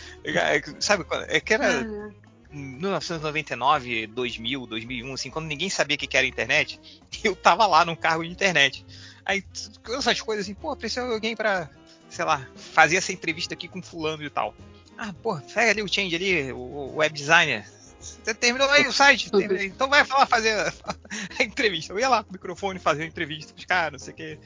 Sabe, 0.80 1.06
é 1.28 1.40
que 1.40 1.54
era. 1.54 1.82
Ah, 1.82 2.10
1999, 2.52 4.08
2000, 4.08 4.66
2001, 4.66 5.14
assim, 5.14 5.30
quando 5.30 5.46
ninguém 5.46 5.70
sabia 5.70 5.94
o 5.94 5.98
que 5.98 6.06
que 6.06 6.16
era 6.16 6.26
internet, 6.26 6.80
eu 7.22 7.34
tava 7.36 7.66
lá 7.66 7.84
num 7.84 7.94
cargo 7.96 8.24
de 8.24 8.30
internet. 8.30 8.84
Aí, 9.30 9.42
t- 9.42 9.70
essas 9.96 10.20
coisas 10.20 10.44
assim, 10.44 10.54
pô, 10.54 10.74
precisa 10.74 11.06
de 11.06 11.12
alguém 11.12 11.36
pra, 11.36 11.70
sei 12.08 12.24
lá, 12.24 12.44
fazer 12.56 12.96
essa 12.96 13.12
entrevista 13.12 13.54
aqui 13.54 13.68
com 13.68 13.80
fulano 13.80 14.24
e 14.24 14.28
tal. 14.28 14.52
Ah, 14.98 15.12
pô, 15.22 15.36
pega 15.54 15.70
ali 15.70 15.82
o 15.82 15.88
change 15.88 16.16
ali, 16.16 16.52
o, 16.52 16.96
web 16.96 17.14
designer. 17.16 17.64
Você 18.00 18.34
terminou 18.34 18.68
aí 18.70 18.88
o 18.88 18.92
site? 18.92 19.30
Então 19.62 19.88
vai 19.88 20.04
lá 20.04 20.26
fazer 20.26 20.52
a, 20.54 20.72
a 21.38 21.44
entrevista. 21.44 21.92
Eu 21.92 22.00
ia 22.00 22.08
lá 22.08 22.24
com 22.24 22.30
o 22.30 22.32
microfone 22.32 22.80
fazer 22.80 23.04
a 23.04 23.06
entrevista 23.06 23.52
com 23.52 23.60
os 23.60 23.64
caras, 23.64 23.92
não 23.92 24.04
sei 24.04 24.12
o 24.12 24.16
quê. 24.16 24.38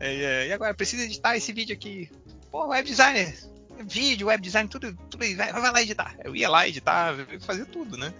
É, 0.00 0.14
é, 0.14 0.48
e 0.48 0.52
agora, 0.52 0.74
precisa 0.74 1.04
editar 1.04 1.36
esse 1.36 1.52
vídeo 1.52 1.72
aqui. 1.76 2.10
Pô, 2.50 2.66
web 2.66 2.88
designer, 2.88 3.32
vídeo, 3.86 4.26
web 4.26 4.42
design, 4.42 4.68
tudo, 4.68 4.92
tudo 5.08 5.22
aí, 5.22 5.36
vai, 5.36 5.52
vai 5.52 5.70
lá 5.70 5.82
editar. 5.82 6.16
Eu 6.24 6.34
ia 6.34 6.50
lá 6.50 6.66
editar, 6.66 7.14
fazer 7.42 7.66
tudo, 7.66 7.96
né? 7.96 8.12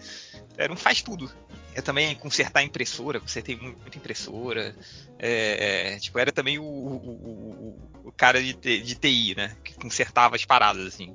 Era 0.56 0.72
um 0.72 0.76
faz 0.76 1.02
tudo. 1.02 1.28
Eu 1.74 1.82
também 1.82 2.14
consertar 2.16 2.62
impressora, 2.62 3.18
consertei 3.20 3.56
mu- 3.56 3.74
muita 3.80 3.96
impressora. 3.96 4.74
É, 5.18 5.94
é, 5.94 5.98
tipo, 5.98 6.18
era 6.18 6.30
também 6.30 6.58
o, 6.58 6.64
o, 6.64 6.66
o- 6.66 7.78
o 8.04 8.12
cara 8.12 8.42
de, 8.42 8.52
de 8.54 8.94
TI, 8.94 9.34
né? 9.36 9.56
Que 9.64 9.74
consertava 9.74 10.36
as 10.36 10.44
paradas, 10.44 10.86
assim. 10.86 11.14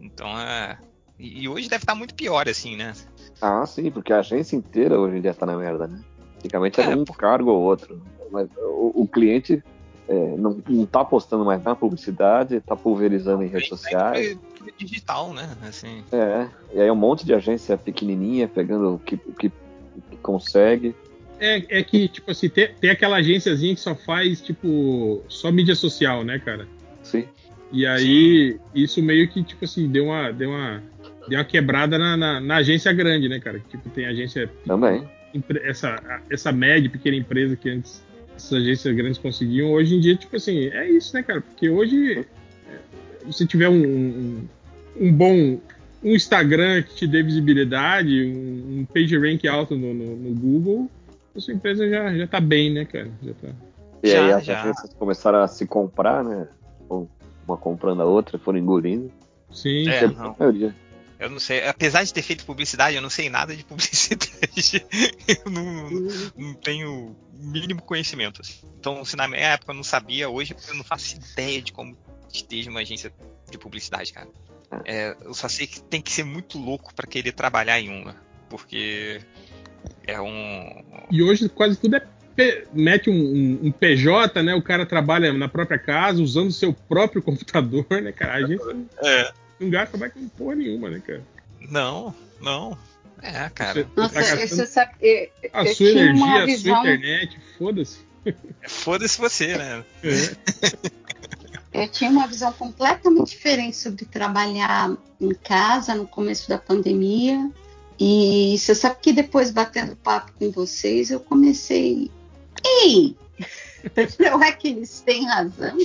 Então, 0.00 0.28
é. 0.38 0.78
E 1.18 1.46
hoje 1.48 1.68
deve 1.68 1.82
estar 1.82 1.94
muito 1.94 2.14
pior, 2.14 2.48
assim, 2.48 2.76
né? 2.76 2.94
Ah, 3.42 3.66
sim, 3.66 3.90
porque 3.90 4.12
a 4.12 4.20
agência 4.20 4.56
inteira 4.56 4.98
hoje 4.98 5.18
em 5.18 5.20
dia 5.20 5.34
tá 5.34 5.44
na 5.44 5.56
merda, 5.56 5.86
né? 5.86 6.00
Antigamente 6.38 6.80
era 6.80 6.92
É, 6.92 6.96
um 6.96 7.04
por- 7.04 7.16
cargo 7.18 7.50
ou 7.50 7.60
outro. 7.60 8.02
Mas 8.30 8.48
o, 8.56 9.06
cliente 9.06 9.62
é, 10.08 10.14
não, 10.36 10.62
não 10.66 10.86
tá 10.86 11.00
apostando 11.02 11.44
mais 11.44 11.62
na 11.62 11.76
publicidade, 11.76 12.60
tá 12.62 12.74
pulverizando 12.74 13.42
em 13.42 13.48
redes 13.48 13.68
sociais. 13.68 14.38
Digital, 14.78 15.34
né? 15.34 15.54
Assim. 15.62 16.02
É, 16.10 16.48
e 16.72 16.80
aí 16.80 16.90
um 16.90 16.96
monte 16.96 17.26
de 17.26 17.34
agência 17.34 17.76
pequenininha 17.76 18.48
pegando 18.48 18.94
o 18.94 18.98
que, 18.98 19.16
o 19.26 19.34
que 19.34 19.52
consegue. 20.20 20.94
É, 21.38 21.78
é 21.78 21.82
que, 21.82 22.08
tipo 22.08 22.30
assim, 22.30 22.48
tem, 22.48 22.68
tem 22.80 22.90
aquela 22.90 23.16
agênciazinha 23.16 23.74
que 23.74 23.80
só 23.80 23.94
faz, 23.94 24.40
tipo, 24.40 25.22
só 25.28 25.50
mídia 25.50 25.74
social, 25.74 26.22
né, 26.22 26.38
cara? 26.38 26.68
Sim. 27.02 27.26
E 27.72 27.86
aí, 27.86 28.58
isso 28.74 29.02
meio 29.02 29.28
que, 29.28 29.42
tipo 29.42 29.64
assim, 29.64 29.88
deu 29.88 30.06
uma, 30.06 30.32
deu 30.32 30.50
uma, 30.50 30.82
deu 31.28 31.38
uma 31.38 31.44
quebrada 31.44 31.96
na, 31.96 32.16
na, 32.16 32.40
na 32.40 32.56
agência 32.56 32.92
grande, 32.92 33.28
né, 33.28 33.40
cara? 33.40 33.60
Tipo, 33.70 33.88
tem 33.90 34.06
agência. 34.06 34.50
Também. 34.66 35.08
Essa, 35.62 36.20
essa 36.28 36.52
média, 36.52 36.90
pequena 36.90 37.16
empresa 37.16 37.56
que 37.56 37.70
antes 37.70 38.02
essas 38.40 38.54
agências 38.54 38.96
grandes 38.96 39.18
conseguiam, 39.18 39.70
hoje 39.72 39.94
em 39.94 40.00
dia, 40.00 40.16
tipo 40.16 40.34
assim, 40.34 40.68
é 40.68 40.90
isso, 40.90 41.14
né, 41.14 41.22
cara? 41.22 41.40
Porque 41.42 41.68
hoje, 41.68 42.26
é, 42.68 43.30
se 43.32 43.46
tiver 43.46 43.68
um, 43.68 43.82
um, 43.84 44.48
um 44.98 45.12
bom. 45.12 45.60
Um 46.02 46.14
Instagram 46.14 46.82
que 46.82 46.94
te 46.94 47.06
dê 47.06 47.22
visibilidade, 47.22 48.24
um, 48.24 48.80
um 48.80 48.84
page 48.86 49.18
rank 49.18 49.44
alto 49.46 49.76
no, 49.76 49.92
no, 49.92 50.16
no 50.16 50.34
Google, 50.34 50.90
a 51.36 51.40
sua 51.40 51.54
empresa 51.54 51.88
já, 51.88 52.16
já 52.16 52.26
tá 52.26 52.40
bem, 52.40 52.72
né, 52.72 52.84
cara? 52.84 53.10
Já 53.22 53.34
tá. 53.34 53.48
E 54.02 54.10
Já, 54.10 54.24
aí 54.24 54.32
as 54.32 54.44
já. 54.44 54.62
agências 54.62 54.94
começaram 54.94 55.40
a 55.40 55.48
se 55.48 55.66
comprar, 55.66 56.24
né? 56.24 56.48
Uma 57.46 57.56
comprando 57.56 58.00
a 58.02 58.04
outra, 58.04 58.38
foram 58.38 58.58
engolindo. 58.58 59.10
Sim. 59.50 59.88
É, 59.88 60.06
não. 60.06 60.30
a 60.30 60.36
maioria. 60.38 60.74
Eu 61.18 61.28
não 61.28 61.38
sei, 61.38 61.66
apesar 61.68 62.02
de 62.02 62.14
ter 62.14 62.22
feito 62.22 62.46
publicidade, 62.46 62.96
eu 62.96 63.02
não 63.02 63.10
sei 63.10 63.28
nada 63.28 63.54
de 63.54 63.62
publicidade. 63.66 64.82
eu 65.28 65.50
não, 65.50 65.90
não 66.36 66.54
tenho 66.54 67.08
o 67.08 67.16
mínimo 67.34 67.82
conhecimento. 67.82 68.40
assim. 68.40 68.66
Então, 68.78 69.04
se 69.04 69.16
na 69.16 69.28
minha 69.28 69.40
época 69.40 69.72
eu 69.72 69.76
não 69.76 69.84
sabia, 69.84 70.30
hoje 70.30 70.56
eu 70.68 70.74
não 70.74 70.84
faço 70.84 71.16
ideia 71.16 71.60
de 71.60 71.72
como 71.72 71.96
esteja 72.32 72.70
uma 72.70 72.80
agência 72.80 73.12
de 73.50 73.58
publicidade, 73.58 74.12
cara. 74.12 74.28
É, 74.84 75.16
eu 75.22 75.34
só 75.34 75.48
sei 75.48 75.66
que 75.66 75.80
tem 75.82 76.00
que 76.00 76.12
ser 76.12 76.24
muito 76.24 76.58
louco 76.58 76.94
pra 76.94 77.06
querer 77.06 77.32
trabalhar 77.32 77.80
em 77.80 77.88
uma, 77.88 78.14
porque 78.48 79.20
é 80.06 80.20
um. 80.20 80.84
E 81.10 81.22
hoje 81.22 81.48
quase 81.48 81.76
tudo 81.78 81.96
é. 81.96 82.06
Mete 82.72 83.10
um, 83.10 83.12
um- 83.14 83.58
um 83.64 83.72
PJ, 83.72 84.42
né? 84.42 84.54
O 84.54 84.62
cara 84.62 84.86
trabalha 84.86 85.30
na 85.32 85.46
própria 85.46 85.78
casa, 85.78 86.22
usando 86.22 86.48
o 86.48 86.52
seu 86.52 86.72
próprio 86.72 87.20
computador, 87.22 87.84
né, 87.90 88.12
cara? 88.12 88.34
A 88.44 88.46
gente 88.46 88.64
não, 88.64 88.86
É. 89.02 89.30
não 89.58 89.68
gasta 89.68 89.98
mais 89.98 90.12
com 90.12 90.26
porra 90.28 90.54
nenhuma, 90.54 90.88
né, 90.88 91.02
cara? 91.06 91.22
Não, 91.68 92.14
não. 92.40 92.78
É, 93.20 93.50
cara. 93.50 93.82
Você, 93.82 93.86
Nossa, 93.94 94.14
tá 94.14 94.20
gastando 94.20 94.44
isso 94.44 94.66
sabe, 94.66 94.92
eu, 95.02 95.28
a 95.52 95.64
eu 95.66 95.74
sua 95.74 95.86
energia, 95.90 96.44
a 96.44 96.58
sua 96.58 96.80
internet, 96.80 97.38
foda-se. 97.58 97.98
Foda-se 98.66 99.18
você, 99.20 99.58
né? 99.58 99.84
É. 100.02 100.10
eu 101.72 101.88
tinha 101.88 102.10
uma 102.10 102.26
visão 102.26 102.52
completamente 102.52 103.30
diferente 103.30 103.76
sobre 103.76 104.04
trabalhar 104.04 104.96
em 105.20 105.34
casa 105.34 105.94
no 105.94 106.06
começo 106.06 106.48
da 106.48 106.58
pandemia. 106.58 107.50
E 107.98 108.56
você 108.58 108.74
sabe 108.74 108.96
que 109.00 109.12
depois, 109.12 109.50
batendo 109.50 109.94
papo 109.96 110.32
com 110.38 110.50
vocês, 110.50 111.10
eu 111.10 111.20
comecei. 111.20 112.10
Ei! 112.64 113.16
Não 114.18 114.42
é 114.42 114.52
que 114.52 114.68
eles 114.68 115.00
têm 115.00 115.26
razão? 115.26 115.76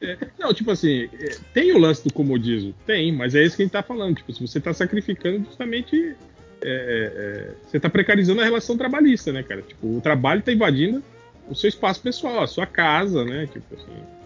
É, 0.00 0.18
não, 0.36 0.52
tipo 0.52 0.72
assim, 0.72 1.08
é, 1.12 1.36
tem 1.54 1.72
o 1.72 1.78
lance 1.78 2.02
do 2.02 2.12
comodismo? 2.12 2.74
Tem, 2.84 3.12
mas 3.12 3.36
é 3.36 3.44
isso 3.44 3.54
que 3.54 3.62
a 3.62 3.64
gente 3.64 3.72
tá 3.72 3.84
falando. 3.84 4.16
Tipo, 4.16 4.32
se 4.32 4.40
você 4.40 4.60
tá 4.60 4.74
sacrificando 4.74 5.44
justamente. 5.44 6.16
é, 6.60 6.64
é, 6.64 7.54
você 7.64 7.78
tá 7.78 7.88
precarizando 7.88 8.40
a 8.40 8.44
relação 8.44 8.76
trabalhista, 8.76 9.32
né, 9.32 9.44
cara? 9.44 9.62
Tipo, 9.62 9.98
o 9.98 10.00
trabalho 10.00 10.42
tá 10.42 10.52
invadindo 10.52 11.02
o 11.48 11.54
seu 11.54 11.68
espaço 11.68 12.00
pessoal, 12.00 12.42
a 12.42 12.48
sua 12.48 12.66
casa, 12.66 13.24
né? 13.24 13.46
Tipo 13.46 13.74
assim. 13.76 14.21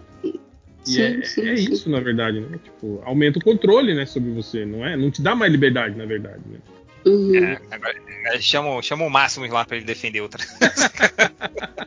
E 0.86 0.90
Sim, 0.92 1.02
é, 1.02 1.22
sim, 1.24 1.48
é 1.48 1.56
sim. 1.56 1.72
isso, 1.72 1.90
na 1.90 2.00
verdade, 2.00 2.40
né? 2.40 2.58
Tipo, 2.62 3.02
aumenta 3.04 3.38
o 3.38 3.42
controle, 3.42 3.94
né, 3.94 4.06
sobre 4.06 4.30
você, 4.30 4.64
não 4.64 4.86
é? 4.86 4.96
Não 4.96 5.10
te 5.10 5.20
dá 5.20 5.34
mais 5.34 5.50
liberdade, 5.50 5.96
na 5.96 6.06
verdade, 6.06 6.40
né? 6.46 6.58
Uhum. 7.04 7.34
É, 7.36 7.58
agora, 7.70 7.94
é, 8.26 8.40
chama, 8.40 8.76
o- 8.76 8.82
chama 8.82 9.04
o 9.04 9.10
Máximo 9.10 9.46
lá 9.52 9.64
pra 9.64 9.76
ele 9.76 9.86
defender 9.86 10.20
outra. 10.20 10.44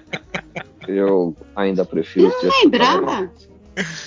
Eu 0.88 1.36
ainda 1.56 1.86
prefiro 1.86 2.34
Eu 2.42 2.50
não 2.50 2.62
lembrava. 2.64 3.32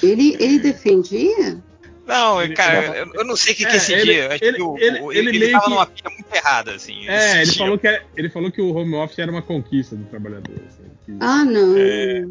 Ele, 0.02 0.36
ele 0.40 0.58
defendia? 0.58 1.62
Não, 2.06 2.42
Ele- 2.42 2.54
cara, 2.54 2.96
eu, 2.98 3.14
eu 3.14 3.24
não 3.24 3.36
sei 3.36 3.52
o 3.52 3.56
que, 3.56 3.64
que 3.64 3.72
É, 3.72 3.76
esse 3.76 3.92
ele- 3.92 4.04
dia. 4.12 4.32
Acho 4.32 4.44
ele- 4.44 4.56
que 4.56 4.62
o, 4.62 4.76
ele- 4.76 5.00
o- 5.00 5.12
ele 5.12 5.28
ele, 5.28 5.38
meio 5.38 5.52
tava 5.52 5.64
que- 5.64 5.70
numa 5.70 5.86
pilha 5.86 6.10
muito 6.10 6.34
errada, 6.34 6.74
assim. 6.74 7.06
É, 7.08 7.36
ele 7.42 7.44
dia. 7.50 7.58
falou, 7.58 7.78
que 7.78 7.86
era- 7.86 8.02
ele 8.16 8.28
falou 8.28 8.50
que 8.50 8.60
o 8.60 8.74
home 8.74 8.94
office 8.96 9.18
era 9.20 9.30
uma 9.30 9.42
conquista 9.42 9.94
do 9.94 10.04
trabalhador. 10.06 10.56
assim, 10.66 10.82
que- 11.06 11.16
Ah, 11.20 11.44
não. 11.44 11.76
É. 11.76 12.24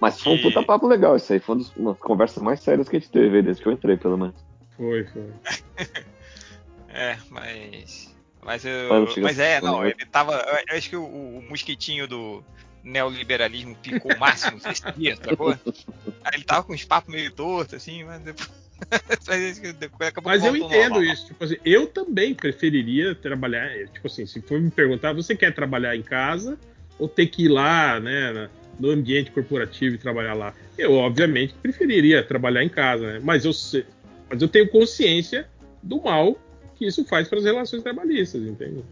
Mas 0.00 0.20
foi 0.20 0.32
um 0.32 0.36
E- 0.36 0.42
puta 0.42 0.62
papo 0.64 0.88
legal. 0.88 1.14
Isso 1.16 1.32
aí 1.32 1.38
foi 1.38 1.54
uma 1.76 1.92
das- 1.92 2.00
conversas 2.00 2.42
mais 2.42 2.60
sérias 2.60 2.88
que 2.88 2.96
a 2.96 2.98
gente 2.98 3.10
teve 3.12 3.42
desde 3.42 3.62
que 3.62 3.68
eu 3.68 3.72
entrei, 3.72 3.96
pelo 3.96 4.18
menos. 4.18 4.34
Foi, 4.76 5.04
foi. 5.04 5.26
É, 6.94 7.16
mas. 7.30 8.12
Mas, 8.44 8.64
eu, 8.64 8.88
Mas 9.06 9.16
mas 9.18 9.38
é, 9.38 9.60
não, 9.60 9.86
ele 9.86 9.94
tava. 10.10 10.34
Eu 10.68 10.76
acho 10.76 10.90
que 10.90 10.96
o, 10.96 11.04
o 11.04 11.42
mosquitinho 11.48 12.06
do 12.08 12.44
neoliberalismo 12.82 13.76
picou 13.76 14.12
o 14.12 14.18
máximo 14.18 14.58
esse 14.68 14.82
dia, 14.92 15.16
sacou? 15.16 15.50
Aí 15.52 16.34
ele 16.34 16.44
tava 16.44 16.64
com 16.64 16.74
uns 16.74 16.84
papos 16.84 17.10
meio 17.14 17.30
tortos, 17.32 17.74
assim, 17.74 18.04
mas 18.04 18.20
depois. 18.20 18.50
mas 20.24 20.42
Mas 20.42 20.44
eu 20.44 20.56
entendo 20.56 20.94
normal. 20.94 21.02
isso. 21.04 21.26
Tipo 21.26 21.44
assim, 21.44 21.56
eu 21.64 21.86
também 21.86 22.34
preferiria 22.34 23.14
trabalhar. 23.14 23.70
Tipo 23.92 24.06
assim, 24.06 24.26
se 24.26 24.40
for 24.42 24.60
me 24.60 24.70
perguntar, 24.70 25.12
você 25.12 25.34
quer 25.36 25.54
trabalhar 25.54 25.96
em 25.96 26.02
casa 26.02 26.58
ou 26.98 27.08
ter 27.08 27.26
que 27.26 27.44
ir 27.44 27.48
lá, 27.48 27.98
né, 28.00 28.48
no 28.78 28.90
ambiente 28.90 29.30
corporativo 29.30 29.94
e 29.94 29.98
trabalhar 29.98 30.34
lá? 30.34 30.54
Eu, 30.76 30.92
obviamente, 30.94 31.54
preferiria 31.54 32.22
trabalhar 32.22 32.62
em 32.64 32.68
casa, 32.68 33.14
né? 33.14 33.20
Mas 33.22 33.44
eu, 33.44 33.52
sei- 33.52 33.84
mas 34.30 34.40
eu 34.42 34.48
tenho 34.48 34.68
consciência 34.68 35.48
do 35.82 36.02
mal 36.02 36.38
que 36.76 36.86
isso 36.86 37.04
faz 37.04 37.28
para 37.28 37.38
as 37.38 37.44
relações 37.44 37.82
trabalhistas, 37.82 38.42
entende? 38.42 38.82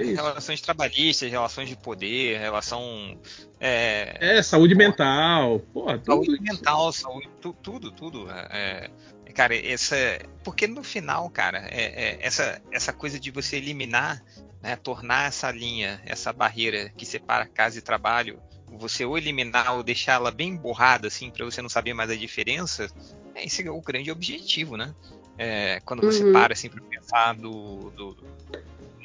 É 0.00 0.04
isso. 0.04 0.14
Relações 0.14 0.60
trabalhistas, 0.60 1.30
relações 1.30 1.68
de 1.68 1.76
poder, 1.76 2.38
relação. 2.38 3.18
É, 3.60 4.16
É, 4.38 4.42
saúde 4.42 4.74
mental, 4.74 5.60
porra, 5.72 5.98
tudo 5.98 6.24
saúde 6.24 6.32
isso. 6.32 6.42
mental, 6.42 6.92
saúde, 6.92 7.28
tu- 7.40 7.56
tudo, 7.62 7.90
tudo. 7.90 8.30
É, 8.30 8.90
é, 9.26 9.32
cara, 9.32 9.54
essa. 9.56 9.96
Porque 10.42 10.66
no 10.66 10.82
final, 10.82 11.28
cara, 11.30 11.66
é, 11.70 11.84
é, 11.84 12.18
essa, 12.20 12.60
essa 12.70 12.92
coisa 12.92 13.18
de 13.18 13.30
você 13.30 13.56
eliminar, 13.56 14.22
né, 14.62 14.76
tornar 14.76 15.28
essa 15.28 15.50
linha, 15.50 16.00
essa 16.04 16.32
barreira 16.32 16.90
que 16.96 17.04
separa 17.06 17.46
casa 17.46 17.78
e 17.78 17.82
trabalho, 17.82 18.40
você 18.68 19.04
ou 19.04 19.16
eliminar 19.16 19.74
ou 19.76 19.82
deixar 19.82 20.14
ela 20.14 20.30
bem 20.30 20.56
borrada, 20.56 21.06
assim, 21.08 21.30
para 21.30 21.44
você 21.44 21.62
não 21.62 21.68
saber 21.68 21.94
mais 21.94 22.10
a 22.10 22.16
diferença, 22.16 22.88
é, 23.34 23.44
esse 23.44 23.66
é 23.66 23.70
o 23.70 23.80
grande 23.80 24.10
objetivo, 24.10 24.76
né? 24.76 24.94
É, 25.36 25.80
quando 25.84 26.02
você 26.02 26.22
Uhum. 26.24 26.32
para 26.32 26.52
assim 26.52 26.68
para 26.68 26.80
pensar 26.82 27.34
do, 27.34 27.90
do 27.90 28.16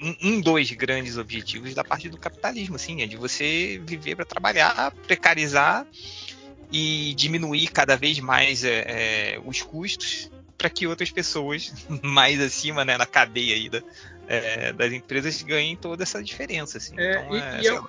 um, 0.01 0.15
um 0.22 0.42
dos 0.42 0.72
grandes 0.72 1.17
objetivos 1.17 1.74
da 1.74 1.83
parte 1.83 2.10
do 2.10 2.17
capitalismo, 2.17 2.76
assim, 2.76 3.01
é 3.01 3.08
de 3.08 3.15
você 3.17 3.82
viver 3.85 4.15
para 4.15 4.26
trabalhar, 4.26 4.92
precarizar 5.08 5.85
e 6.72 7.14
diminuir 7.15 7.67
cada 7.69 7.96
vez 7.96 8.19
mais 8.19 8.64
é, 8.64 8.85
é, 9.35 9.42
os 9.46 9.62
custos 9.62 10.30
para 10.58 10.69
que 10.69 10.85
outras 10.85 11.10
pessoas 11.10 11.74
mais 12.03 12.40
acima, 12.40 12.83
né, 12.85 12.98
na 12.98 13.06
cadeia 13.06 13.56
aí 13.56 13.69
da, 13.69 13.82
é, 14.28 14.74
das 14.74 14.92
empresas 14.94 15.42
ganhem 15.42 15.76
toda 15.76 16.03
essa 16.03 16.22
diferença, 16.24 16.78
assim. 16.78 16.94
É, 16.98 17.12
então, 17.12 17.35
e, 17.35 17.40
é, 17.40 17.62
e 17.62 17.67
é- 17.67 17.82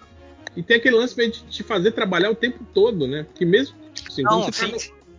e 0.57 0.62
tem 0.62 0.76
aquele 0.78 0.97
lance 0.97 1.15
de 1.15 1.31
te 1.44 1.62
fazer 1.62 1.93
trabalhar 1.93 2.31
o 2.31 2.35
tempo 2.35 2.65
todo, 2.75 3.07
né? 3.07 3.23
Porque 3.23 3.44
mesmo 3.44 3.76
assim, 4.09 4.23
Não, 4.23 4.43
quando, 4.43 4.53
você 4.53 4.67
tá 4.67 4.67
no, 4.67 4.78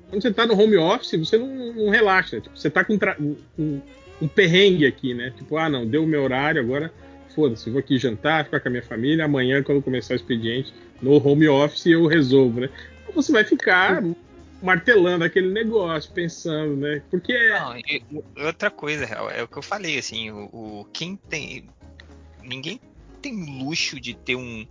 quando 0.10 0.22
você 0.22 0.34
tá 0.34 0.46
no 0.46 0.60
home 0.60 0.78
office, 0.78 1.12
você 1.12 1.38
não, 1.38 1.74
não 1.74 1.90
relaxa. 1.90 2.42
Tipo, 2.42 2.58
você 2.58 2.70
tá 2.70 2.84
com 2.84 2.98
tra- 2.98 3.18
um, 4.22 4.28
perrengue 4.28 4.86
aqui, 4.86 5.14
né? 5.14 5.34
Tipo, 5.36 5.58
ah, 5.58 5.70
não, 5.70 5.86
deu 5.86 6.04
o 6.04 6.08
meu 6.08 6.24
horário, 6.24 6.62
agora 6.62 6.92
foda-se, 7.36 7.70
vou 7.70 7.80
aqui 7.80 7.98
jantar, 7.98 8.46
ficar 8.46 8.60
com 8.60 8.68
a 8.68 8.72
minha 8.72 8.84
família, 8.84 9.26
amanhã, 9.26 9.64
quando 9.64 9.82
começar 9.82 10.14
o 10.14 10.18
expediente, 10.18 10.74
no 11.02 11.16
home 11.26 11.48
office 11.48 11.86
eu 11.86 12.06
resolvo, 12.06 12.60
né? 12.62 12.70
Então 13.04 13.14
você 13.16 13.32
vai 13.32 13.44
ficar 13.44 14.04
martelando 14.62 15.24
aquele 15.24 15.50
negócio, 15.50 16.12
pensando, 16.12 16.76
né? 16.76 17.02
Porque 17.10 17.34
é. 17.34 17.60
Não, 17.60 17.78
e 17.78 18.04
outra 18.46 18.70
coisa, 18.70 19.06
é 19.06 19.42
o 19.42 19.48
que 19.48 19.58
eu 19.58 19.62
falei, 19.64 19.98
assim, 19.98 20.30
o, 20.30 20.44
o- 20.52 20.88
quem 20.94 21.16
tem. 21.16 21.66
Ninguém 22.44 22.80
tem 23.22 23.62
luxo 23.64 24.00
de 24.00 24.14
ter 24.14 24.36
um. 24.36 24.66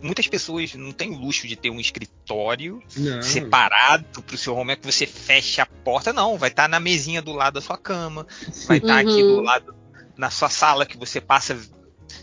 Muitas 0.00 0.26
pessoas 0.28 0.74
não 0.74 0.92
têm 0.92 1.10
o 1.10 1.18
luxo 1.18 1.48
de 1.48 1.56
ter 1.56 1.70
um 1.70 1.80
escritório 1.80 2.82
Não, 2.96 3.22
separado 3.22 4.22
pro 4.22 4.36
seu 4.38 4.54
home, 4.54 4.72
é 4.72 4.76
que 4.76 4.84
você 4.86 5.06
fecha 5.06 5.62
a 5.62 5.66
porta, 5.66 6.12
não. 6.12 6.36
Vai 6.38 6.50
estar 6.50 6.68
na 6.68 6.78
mesinha 6.78 7.22
do 7.22 7.32
lado 7.32 7.54
da 7.54 7.60
sua 7.60 7.78
cama, 7.78 8.26
vai 8.66 8.78
estar 8.78 8.98
aqui 9.00 9.22
Uhum. 9.22 9.36
do 9.36 9.40
lado 9.40 9.74
na 10.16 10.30
sua 10.30 10.48
sala 10.48 10.86
que 10.86 10.96
você 10.96 11.20
passa 11.20 11.58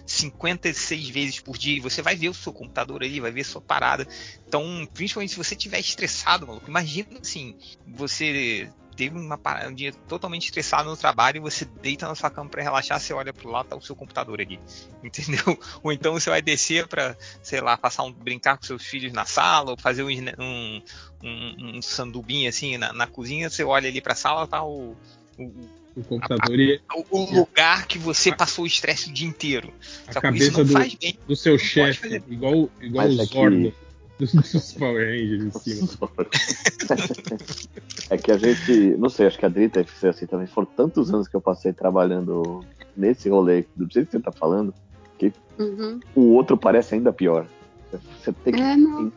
56 0.05 1.09
vezes 1.09 1.39
por 1.39 1.57
dia 1.57 1.77
e 1.77 1.79
você 1.79 2.01
vai 2.01 2.15
ver 2.15 2.29
o 2.29 2.33
seu 2.33 2.53
computador 2.53 3.03
ali, 3.03 3.19
vai 3.19 3.31
ver 3.31 3.41
a 3.41 3.45
sua 3.45 3.61
parada. 3.61 4.07
Então, 4.47 4.87
principalmente 4.93 5.31
se 5.31 5.37
você 5.37 5.55
estiver 5.55 5.79
estressado, 5.79 6.47
maluco, 6.47 6.69
imagina 6.69 7.19
assim, 7.21 7.55
você 7.87 8.69
teve 8.95 9.17
uma 9.17 9.37
parada, 9.37 9.69
um 9.69 9.73
dia 9.73 9.91
totalmente 10.07 10.45
estressado 10.45 10.89
no 10.89 10.97
trabalho 10.97 11.37
e 11.37 11.39
você 11.39 11.65
deita 11.65 12.07
na 12.07 12.15
sua 12.15 12.29
cama 12.29 12.49
para 12.49 12.61
relaxar, 12.63 12.99
você 12.99 13.13
olha 13.13 13.33
pro 13.33 13.49
lado, 13.49 13.67
tá 13.67 13.75
o 13.75 13.81
seu 13.81 13.95
computador 13.95 14.39
ali. 14.41 14.59
Entendeu? 15.03 15.57
Ou 15.81 15.91
então 15.91 16.13
você 16.13 16.29
vai 16.29 16.41
descer 16.41 16.87
para, 16.87 17.17
sei 17.41 17.61
lá, 17.61 17.77
passar 17.77 18.03
um 18.03 18.11
brincar 18.11 18.57
com 18.57 18.63
seus 18.65 18.83
filhos 18.83 19.11
na 19.13 19.25
sala, 19.25 19.71
ou 19.71 19.77
fazer 19.77 20.03
um, 20.03 20.09
um, 20.39 20.81
um, 21.23 21.77
um 21.77 21.81
sandubinho 21.81 22.49
assim 22.49 22.77
na, 22.77 22.93
na 22.93 23.07
cozinha, 23.07 23.49
você 23.49 23.63
olha 23.63 23.87
ali 23.89 24.01
pra 24.01 24.15
sala, 24.15 24.47
tá 24.47 24.63
o, 24.63 24.95
o, 25.37 25.43
o 25.95 26.03
computador 26.03 26.59
e 26.59 26.81
o- 26.95 27.05
o 27.19 27.33
lugar 27.39 27.85
que 27.87 27.97
você 27.99 28.35
passou 28.35 28.63
o 28.63 28.67
estresse 28.67 29.09
o 29.09 29.13
dia 29.13 29.27
inteiro. 29.27 29.73
a 30.07 30.13
Só 30.13 30.21
que 30.21 30.27
isso 30.27 30.51
cabeça 30.51 30.57
não 30.59 30.65
do, 30.65 30.73
faz 30.73 30.95
bem. 30.95 31.19
do 31.27 31.35
seu 31.35 31.57
chefe, 31.57 32.21
igual, 32.27 32.69
igual 32.81 33.07
Mas 33.07 33.19
o 33.19 33.25
Zordon 33.25 33.71
dos, 34.19 34.73
Power 34.73 35.05
Rangers 35.07 35.43
em 35.67 35.87
cima. 35.87 36.09
É 38.09 38.17
que 38.17 38.31
a 38.31 38.37
gente, 38.37 38.71
não 38.97 39.09
sei, 39.09 39.27
acho 39.27 39.37
que 39.39 39.45
a 39.45 39.49
Dri 39.49 39.67
deve 39.67 39.89
ser 39.91 40.09
assim 40.09 40.25
também. 40.25 40.47
Foram 40.47 40.67
tantos 40.75 41.13
anos 41.13 41.27
que 41.27 41.35
eu 41.35 41.41
passei 41.41 41.73
trabalhando 41.73 42.63
nesse 42.95 43.29
rolê, 43.29 43.65
do 43.75 43.91
jeito 43.91 44.07
que 44.07 44.17
você 44.17 44.19
tá 44.23 44.31
falando, 44.31 44.73
Uhum. 45.59 45.99
o 46.15 46.33
outro 46.33 46.57
parece 46.57 46.95
ainda 46.95 47.13
pior. 47.13 47.45
Você 47.91 48.33
tem 48.33 48.53
que, 48.53 48.59
É, 48.61 48.75
não. 48.75 49.11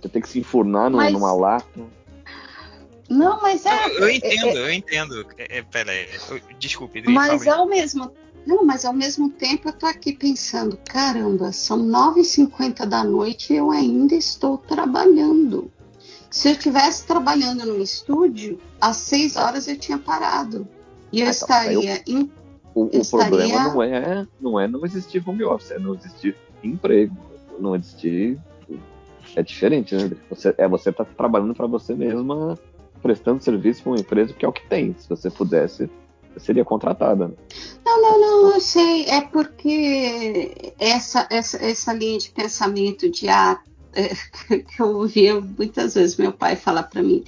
você 0.00 0.08
tem 0.08 0.22
que 0.22 0.28
se 0.28 0.38
enfurnar 0.38 0.88
numa, 0.88 1.02
Mas- 1.04 1.12
numa 1.12 1.32
lata. 1.34 1.80
Não, 3.10 3.40
mas 3.42 3.66
é. 3.66 3.86
Eu, 3.86 3.98
eu 3.98 4.06
é- 4.06 4.14
entendo, 4.14 4.46
é- 4.46 4.58
eu 4.58 4.72
entendo. 4.72 5.26
É, 5.36 5.58
é, 5.58 5.62
pera 5.62 5.92
aí, 5.92 6.08
eu- 6.30 6.40
desculpe, 6.58 7.00
Adri, 7.00 7.12
Mas 7.12 7.42
aí. 7.42 7.48
ao 7.50 7.66
mesmo 7.66 8.10
não, 8.46 8.64
mas 8.64 8.84
ao 8.84 8.92
mesmo 8.92 9.30
tempo 9.30 9.68
eu 9.68 9.72
tô 9.72 9.86
aqui 9.86 10.12
pensando, 10.12 10.78
caramba, 10.88 11.52
são 11.52 11.78
9h50 11.78 12.84
da 12.86 13.02
noite 13.04 13.52
e 13.52 13.56
eu 13.56 13.70
ainda 13.70 14.14
estou 14.14 14.58
trabalhando. 14.58 15.70
Se 16.30 16.48
eu 16.48 16.52
estivesse 16.52 17.06
trabalhando 17.06 17.64
no 17.64 17.80
estúdio, 17.80 18.58
às 18.80 18.96
6 18.98 19.36
horas 19.36 19.68
eu 19.68 19.78
tinha 19.78 19.98
parado. 19.98 20.66
E 21.12 21.20
eu 21.20 21.26
então, 21.28 21.30
estaria 21.30 22.02
em. 22.06 22.30
O, 22.74 22.86
o 22.86 22.90
Eu 22.92 23.00
estaria- 23.02 23.28
problema 23.28 23.64
não 23.68 23.82
é, 23.82 24.26
não 24.40 24.60
é 24.60 24.66
não 24.68 24.84
existir 24.84 25.22
home 25.24 25.44
office, 25.44 25.70
é 25.70 25.78
não 25.78 25.94
existir 25.94 26.36
emprego, 26.62 27.16
não 27.58 27.76
existir. 27.76 28.38
É 29.36 29.42
diferente, 29.42 29.94
né? 29.94 30.10
Você, 30.28 30.54
é 30.58 30.68
você 30.68 30.92
tá 30.92 31.04
trabalhando 31.04 31.54
para 31.54 31.66
você 31.66 31.94
mesma, 31.94 32.58
prestando 33.00 33.42
serviço 33.42 33.82
para 33.82 33.92
uma 33.92 34.00
empresa 34.00 34.32
que 34.32 34.44
é 34.44 34.48
o 34.48 34.52
que 34.52 34.66
tem. 34.68 34.94
Se 34.98 35.08
você 35.08 35.30
pudesse, 35.30 35.88
seria 36.38 36.64
contratada. 36.64 37.28
né? 37.28 37.34
Não, 37.84 38.02
não, 38.02 38.20
não, 38.20 38.54
eu 38.54 38.60
sei. 38.60 39.04
É 39.06 39.20
porque 39.22 40.72
essa, 40.78 41.26
essa, 41.30 41.56
essa 41.64 41.92
linha 41.92 42.18
de 42.18 42.30
pensamento 42.30 43.10
de 43.10 43.28
ah, 43.28 43.58
é, 43.94 44.08
que 44.58 44.80
eu 44.80 44.86
ouvia 44.96 45.40
muitas 45.40 45.94
vezes 45.94 46.16
meu 46.16 46.32
pai 46.32 46.56
falar 46.56 46.84
para 46.84 47.02
mim. 47.02 47.24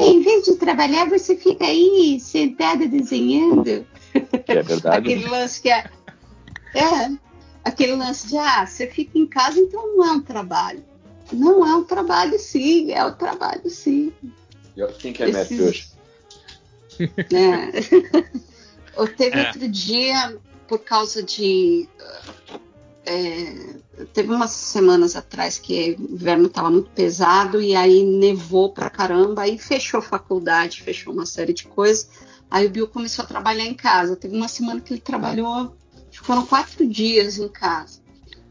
Em 0.00 0.20
vez 0.22 0.44
de 0.44 0.56
trabalhar, 0.56 1.08
você 1.08 1.34
fica 1.34 1.64
aí 1.64 2.18
sentada 2.20 2.86
desenhando. 2.86 3.86
Que 4.44 4.52
é 4.52 4.62
verdade. 4.62 4.98
Aquele 5.14 5.26
lance 5.28 5.62
que 5.62 5.70
é, 5.70 5.90
é. 6.74 7.10
Aquele 7.64 7.92
lance 7.96 8.28
de 8.28 8.36
ah, 8.36 8.66
você 8.66 8.86
fica 8.86 9.18
em 9.18 9.26
casa, 9.26 9.58
então 9.58 9.96
não 9.96 10.04
é 10.04 10.12
um 10.12 10.20
trabalho. 10.20 10.84
Não 11.32 11.66
é 11.66 11.74
um 11.74 11.84
trabalho, 11.84 12.38
sim, 12.38 12.92
é 12.92 13.04
um 13.04 13.12
trabalho, 13.14 13.68
sim. 13.68 14.12
Quem 14.98 15.12
que 15.12 15.22
é 15.22 15.28
Esses- 15.30 15.50
mestre 15.50 15.62
hoje? 15.62 15.88
Ou 18.96 19.06
teve 19.06 19.38
É. 19.38 19.46
outro 19.46 19.68
dia, 19.68 20.36
por 20.66 20.80
causa 20.80 21.22
de. 21.22 21.88
é, 23.06 23.54
teve 24.12 24.32
umas 24.32 24.50
semanas 24.50 25.16
atrás 25.16 25.58
que 25.58 25.96
o 25.98 26.12
inverno 26.14 26.46
estava 26.46 26.70
muito 26.70 26.90
pesado 26.90 27.60
e 27.60 27.74
aí 27.74 28.02
nevou 28.04 28.72
pra 28.72 28.90
caramba, 28.90 29.42
aí 29.42 29.58
fechou 29.58 30.02
faculdade, 30.02 30.82
fechou 30.82 31.12
uma 31.12 31.26
série 31.26 31.52
de 31.52 31.64
coisas. 31.66 32.08
Aí 32.50 32.66
o 32.66 32.70
Bill 32.70 32.88
começou 32.88 33.24
a 33.24 33.28
trabalhar 33.28 33.64
em 33.64 33.74
casa. 33.74 34.16
Teve 34.16 34.36
uma 34.36 34.48
semana 34.48 34.80
que 34.80 34.94
ele 34.94 35.00
trabalhou, 35.00 35.74
foram 36.12 36.44
quatro 36.46 36.86
dias 36.86 37.38
em 37.38 37.48
casa. 37.48 38.00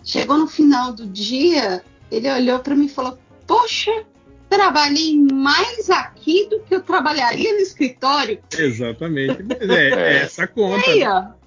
Chegou 0.03 0.37
no 0.37 0.47
final 0.47 0.93
do 0.93 1.05
dia, 1.05 1.83
ele 2.09 2.31
olhou 2.31 2.59
para 2.59 2.75
mim 2.75 2.85
e 2.85 2.89
falou: 2.89 3.17
Poxa, 3.45 4.05
trabalhei 4.49 5.17
mais 5.17 5.89
aqui 5.89 6.47
do 6.49 6.59
que 6.61 6.75
eu 6.75 6.81
trabalharia 6.81 7.53
no 7.53 7.59
escritório. 7.59 8.39
Exatamente. 8.57 9.43
Mas 9.43 9.69
é, 9.69 9.89
é 9.93 10.17
essa 10.23 10.47
conta. 10.47 10.89
Aí, 10.89 10.99
né? 10.99 11.09
ó. 11.09 11.37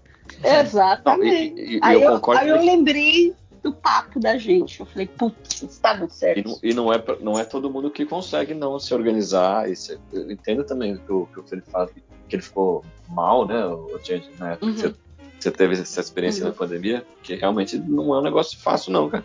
Exatamente. 0.61 1.51
Não, 1.51 1.59
e- 1.59 1.75
e- 1.75 1.77
e 1.77 1.81
aí 1.83 1.95
eu 1.97 2.03
eu, 2.03 2.13
concordo 2.17 2.41
aí 2.43 2.49
eu 2.49 2.59
que- 2.59 2.65
lembrei 2.67 3.35
do 3.63 3.73
papo 3.73 4.19
da 4.19 4.39
gente. 4.39 4.81
Eu 4.81 4.87
falei, 4.87 5.07
putz, 5.07 5.63
estava 5.63 6.05
E 6.07 6.11
certo. 6.11 6.49
não, 6.49 6.59
e 6.63 6.75
não 6.75 6.93
é, 6.93 6.99
pra- 6.99 7.17
não 7.21 7.39
é 7.39 7.45
todo 7.45 7.69
mundo 7.71 7.91
que 7.91 8.07
consegue 8.07 8.55
não 8.55 8.79
se 8.79 8.95
organizar. 8.95 9.69
E 9.71 9.77
se- 9.77 9.99
eu 10.13 10.31
entendo 10.31 10.65
também 10.65 10.95
o 10.95 10.99
que 10.99 11.13
o, 11.13 11.27
que 11.27 11.49
Felipe 11.49 11.71
fala, 11.71 11.89
que 12.29 12.37
ele 12.37 12.43
ficou 12.43 12.85
mal, 13.09 13.47
né, 13.47 13.67
o 13.67 13.99
gente, 14.03 14.31
na 14.39 14.53
época 14.53 14.73
que 14.73 14.73
Uhum. 14.87 14.93
você, 14.93 14.95
você 15.39 15.51
teve 15.51 15.75
essa 15.75 16.01
experiência 16.01 16.43
Uhum. 16.45 16.51
na 16.51 16.55
pandemia, 16.55 17.05
que 17.23 17.35
realmente 17.35 17.77
não 17.77 18.15
é 18.15 18.19
um 18.19 18.23
negócio 18.23 18.59
fácil, 18.59 18.93
não, 18.93 19.11
cara. 19.11 19.25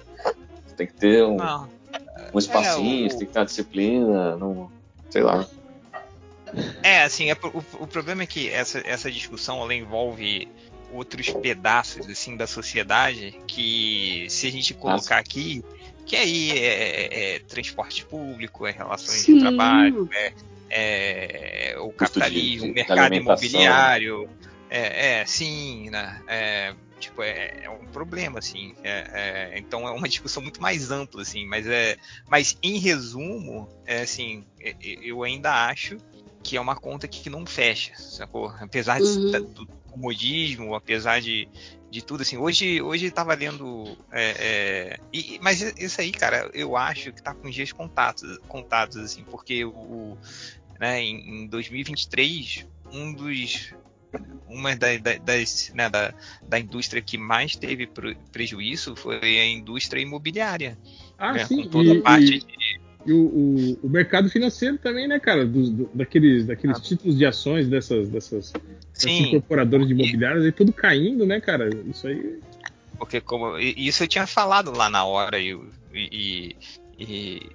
Você 0.65 0.75
tem 0.75 0.87
que 0.87 0.93
ter 0.93 1.23
um, 1.23 1.37
Não. 1.37 1.69
Um 2.33 2.39
espacinho, 2.39 3.03
É, 3.03 3.07
o- 3.07 3.17
tem 3.17 3.27
que 3.27 3.33
ter 3.33 3.39
uma 3.39 3.45
disciplina, 3.45 4.37
não, 4.37 4.71
sei 5.09 5.21
lá. 5.23 5.47
É, 6.83 7.03
assim, 7.03 7.29
é, 7.31 7.33
o, 7.33 7.83
o 7.83 7.87
problema 7.87 8.23
é 8.23 8.27
que 8.27 8.49
essa, 8.49 8.81
essa 8.85 9.11
discussão 9.11 9.61
ela 9.61 9.73
envolve 9.73 10.47
outros 10.91 11.29
pedaços 11.31 12.07
assim 12.07 12.37
da 12.37 12.45
sociedade 12.45 13.35
que 13.47 14.27
se 14.29 14.47
a 14.47 14.51
gente 14.51 14.73
colocar 14.73 15.17
aqui 15.17 15.63
que 16.05 16.15
aí 16.15 16.51
é, 16.51 16.65
é- 16.67 17.35
é 17.35 17.39
transporte 17.39 18.05
público, 18.05 18.67
é 18.67 18.71
relações 18.71 19.21
Sim. 19.21 19.33
de 19.35 19.39
trabalho, 19.39 20.07
é, 20.69 21.71
é 21.71 21.79
o 21.79 21.91
capitalismo, 21.91 22.67
de- 22.67 22.73
mercado 22.73 23.15
imobiliário, 23.15 24.29
é, 24.69 25.21
é, 25.21 25.25
sim, 25.25 25.89
né? 25.89 26.21
É, 26.27 26.75
tipo, 26.99 27.21
é, 27.21 27.59
é 27.63 27.69
um 27.69 27.85
problema, 27.87 28.39
assim. 28.39 28.73
é- 28.83 29.51
é, 29.53 29.59
então 29.59 29.87
é 29.87 29.91
uma 29.91 30.07
discussão 30.09 30.41
muito 30.41 30.61
mais 30.61 30.91
ampla, 30.91 31.21
assim. 31.21 31.45
Mas 31.45 31.67
é, 31.67 31.97
mas 32.27 32.57
em 32.63 32.77
resumo, 32.79 33.67
é 33.85 34.01
assim, 34.01 34.45
é- 34.59 34.69
é- 34.81 34.99
eu 35.01 35.23
ainda 35.23 35.67
acho 35.67 35.97
que 36.43 36.55
é 36.57 36.61
uma 36.61 36.75
conta 36.75 37.07
que 37.07 37.29
não 37.29 37.45
fecha, 37.45 37.93
sacou? 37.95 38.53
Apesar 38.59 38.99
de- 39.01 39.07
Uhum. 39.07 39.53
do 39.53 39.67
comodismo, 39.89 40.75
apesar 40.75 41.19
de, 41.21 41.47
de 41.89 42.01
tudo, 42.01 42.21
assim. 42.21 42.37
Hoje, 42.37 42.81
hoje 42.81 43.09
tava 43.09 43.33
lendo. 43.33 43.97
é, 44.11 44.35
é, 44.39 44.99
e- 45.11 45.39
mas 45.41 45.61
isso 45.77 45.99
aí, 46.01 46.11
cara, 46.11 46.49
eu 46.53 46.75
acho 46.77 47.11
que 47.11 47.21
tá 47.23 47.33
com 47.33 47.49
dias 47.49 47.71
contados, 47.71 48.37
contados 48.47 48.97
assim, 48.97 49.23
porque 49.23 49.65
o, 49.65 50.17
né, 50.79 51.01
em, 51.01 51.43
em 51.43 51.47
2023, 51.47 52.67
um 52.91 53.13
dos 53.13 53.73
uma 54.47 54.75
da, 54.75 54.97
da- 54.97 55.17
das, 55.17 55.71
né, 55.75 55.89
da, 55.89 56.13
da 56.47 56.59
indústria 56.59 57.01
que 57.01 57.17
mais 57.17 57.55
teve 57.55 57.89
prejuízo 58.31 58.95
foi 58.95 59.19
a 59.39 59.45
indústria 59.45 60.01
imobiliária. 60.01 60.77
Ah, 61.17 61.33
né, 61.33 61.45
sim. 61.45 61.63
com 61.63 61.69
toda 61.69 61.93
e, 61.93 61.97
a 61.97 62.01
parte 62.01 62.35
e- 62.37 62.79
e 63.07 63.13
o, 63.13 63.17
o- 63.25 63.79
o 63.83 63.89
mercado 63.89 64.29
financeiro 64.29 64.77
também, 64.77 65.07
né, 65.07 65.19
cara? 65.19 65.45
Dos, 65.45 65.69
do- 65.69 65.89
daqueles 65.93 66.45
daqueles 66.47 66.79
títulos 66.81 67.17
de 67.17 67.25
ações 67.25 67.67
dessas, 67.67 68.09
dessas, 68.09 68.51
dessas 68.51 69.05
incorporadoras 69.27 69.87
de 69.87 69.93
imobiliárias, 69.93 70.43
aí 70.43 70.51
tudo 70.51 70.73
caindo, 70.73 71.25
né, 71.25 71.39
cara? 71.39 71.69
Isso 71.87 72.07
aí. 72.07 72.39
Porque 72.97 73.19
como 73.21 73.57
e- 73.59 73.75
isso 73.77 74.03
eu 74.03 74.07
tinha 74.07 74.25
falado 74.25 74.71
lá 74.71 74.89
na 74.89 75.05
hora 75.05 75.37
e, 75.39 75.55
e, 75.93 76.55
e 76.97 77.49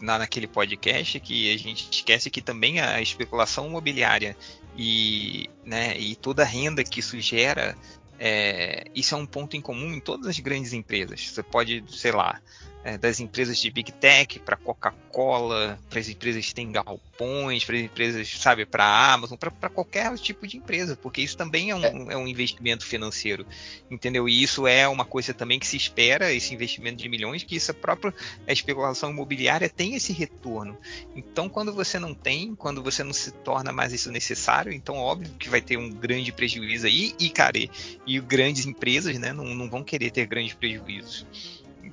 na, 0.00 0.18
naquele 0.18 0.46
podcast 0.46 1.18
que 1.20 1.52
a 1.52 1.56
gente 1.58 1.88
esquece 1.92 2.30
que 2.30 2.40
também 2.40 2.80
a 2.80 3.00
especulação 3.00 3.66
imobiliária 3.68 4.36
e, 4.78 5.50
né, 5.64 5.98
e 5.98 6.14
toda 6.14 6.42
a 6.42 6.46
renda 6.46 6.84
que 6.84 7.00
isso 7.00 7.20
gera, 7.20 7.76
é, 8.18 8.84
isso 8.94 9.14
é 9.14 9.18
um 9.18 9.26
ponto 9.26 9.56
em 9.56 9.60
comum 9.60 9.92
em 9.92 10.00
todas 10.00 10.28
as 10.28 10.38
grandes 10.38 10.72
empresas. 10.72 11.28
Você 11.28 11.42
pode, 11.42 11.82
sei 11.88 12.12
lá, 12.12 12.40
é, 12.84 12.96
das 12.96 13.20
empresas 13.20 13.58
de 13.58 13.70
Big 13.70 13.92
Tech 13.92 14.38
para 14.40 14.56
Coca-Cola, 14.56 15.78
para 15.88 16.00
as 16.00 16.08
empresas 16.08 16.46
que 16.46 16.54
têm 16.54 16.72
galpões, 16.72 17.64
para 17.64 17.76
as 17.76 17.82
empresas, 17.82 18.28
sabe, 18.38 18.64
para 18.64 18.84
a 18.84 19.12
Amazon, 19.12 19.36
para 19.36 19.68
qualquer 19.68 20.12
tipo 20.18 20.46
de 20.46 20.56
empresa, 20.56 20.96
porque 20.96 21.20
isso 21.20 21.36
também 21.36 21.70
é 21.70 21.74
um, 21.74 22.10
é 22.10 22.16
um 22.16 22.26
investimento 22.26 22.84
financeiro 22.84 23.46
entendeu? 23.90 24.28
E 24.28 24.42
isso 24.42 24.66
é 24.66 24.86
uma 24.88 25.04
coisa 25.04 25.32
também 25.32 25.58
que 25.58 25.66
se 25.66 25.76
espera, 25.76 26.32
esse 26.32 26.54
investimento 26.54 26.96
de 26.96 27.08
milhões, 27.08 27.42
que 27.42 27.56
isso 27.56 27.70
é 27.70 27.74
próprio, 27.74 28.12
a 28.46 28.52
especulação 28.52 29.10
imobiliária 29.10 29.68
tem 29.68 29.94
esse 29.94 30.12
retorno. 30.12 30.76
Então, 31.14 31.48
quando 31.48 31.72
você 31.72 31.98
não 31.98 32.14
tem, 32.14 32.54
quando 32.54 32.82
você 32.82 33.02
não 33.02 33.12
se 33.12 33.30
torna 33.30 33.72
mais 33.72 33.92
isso 33.92 34.10
necessário, 34.10 34.72
então 34.72 34.96
óbvio 34.96 35.30
que 35.38 35.48
vai 35.48 35.60
ter 35.60 35.76
um 35.76 35.90
grande 35.90 36.32
prejuízo 36.32 36.86
aí, 36.86 37.14
e 37.18 37.30
cara, 37.30 37.58
e, 37.58 37.70
e 38.06 38.20
grandes 38.20 38.66
empresas, 38.66 39.18
né, 39.18 39.32
não, 39.32 39.44
não 39.44 39.68
vão 39.68 39.82
querer 39.82 40.10
ter 40.10 40.26
grandes 40.26 40.54
prejuízos. 40.54 41.26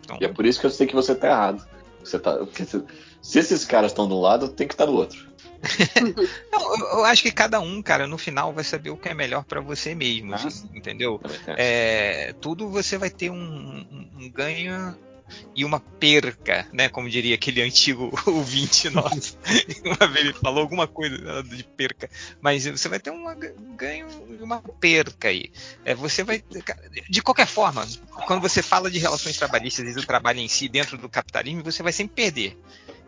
Então, 0.04 0.18
E 0.22 0.26
é 0.26 0.28
por 0.28 0.46
isso 0.46 0.60
que 0.60 0.66
eu 0.66 0.70
sei 0.72 0.86
que 0.88 0.96
você 0.96 1.16
tá 1.16 1.28
errado. 1.28 1.66
Você 2.04 2.20
tá, 2.20 2.38
se, 2.54 2.84
se 3.22 3.40
esses 3.40 3.66
caras 3.66 3.92
estão 3.92 4.08
de 4.08 4.14
um 4.14 4.22
lado, 4.22 4.50
tem 4.50 4.68
que 4.68 4.74
estar 4.74 4.86
do 4.86 4.94
outro. 4.96 5.26
Não, 6.52 6.78
eu, 6.78 6.86
eu 7.00 7.06
acho 7.06 7.24
que 7.24 7.32
cada 7.32 7.60
um, 7.60 7.82
cara, 7.82 8.06
no 8.06 8.18
final 8.18 8.54
vai 8.54 8.64
saber 8.64 8.92
o 8.92 8.98
que 8.98 9.10
é 9.10 9.14
melhor 9.14 9.44
pra 9.46 9.60
você 9.62 9.96
mesmo, 9.96 10.34
Ah, 10.34 10.36
assim, 10.36 10.70
entendeu? 10.74 11.20
Tem. 11.46 11.56
É, 11.58 12.34
tudo 12.40 12.70
você 12.70 12.98
vai 12.98 13.10
ter 13.10 13.32
um, 13.32 13.36
um- 13.36 14.10
um 14.20 14.30
ganho 14.32 14.96
e 15.56 15.64
uma 15.66 15.80
perca, 15.80 16.68
né? 16.72 16.90
Como 16.90 17.10
diria 17.10 17.36
aquele 17.36 17.62
antigo 17.62 18.12
ouvinte 18.26 18.90
nosso. 18.90 19.38
uma 19.84 20.08
vez 20.08 20.26
ele 20.28 20.34
falou 20.34 20.62
alguma 20.62 20.88
coisa 20.88 21.44
de 21.44 21.64
perca, 21.64 22.10
mas 22.42 22.66
você 22.66 22.90
vai 22.90 23.00
ter 23.00 23.12
um 23.12 23.26
ganho 23.76 24.08
e 24.30 24.44
uma 24.44 24.62
perca 24.62 25.30
aí. 25.30 25.52
É, 25.84 25.96
você 25.96 26.24
vai, 26.24 26.44
de 27.10 27.22
qualquer 27.22 27.48
forma, 27.48 27.88
quando 28.28 28.42
você 28.42 28.62
fala 28.62 28.90
de 28.90 29.00
relações 29.00 29.38
trabalhistas 29.38 29.88
e 29.88 29.94
do 29.94 30.06
trabalho 30.06 30.40
em 30.40 30.48
si 30.48 30.68
dentro 30.68 30.98
do 30.98 31.10
capitalismo, 31.10 31.64
você 31.64 31.82
vai 31.82 31.92
sempre 31.92 32.16
perder. 32.16 32.58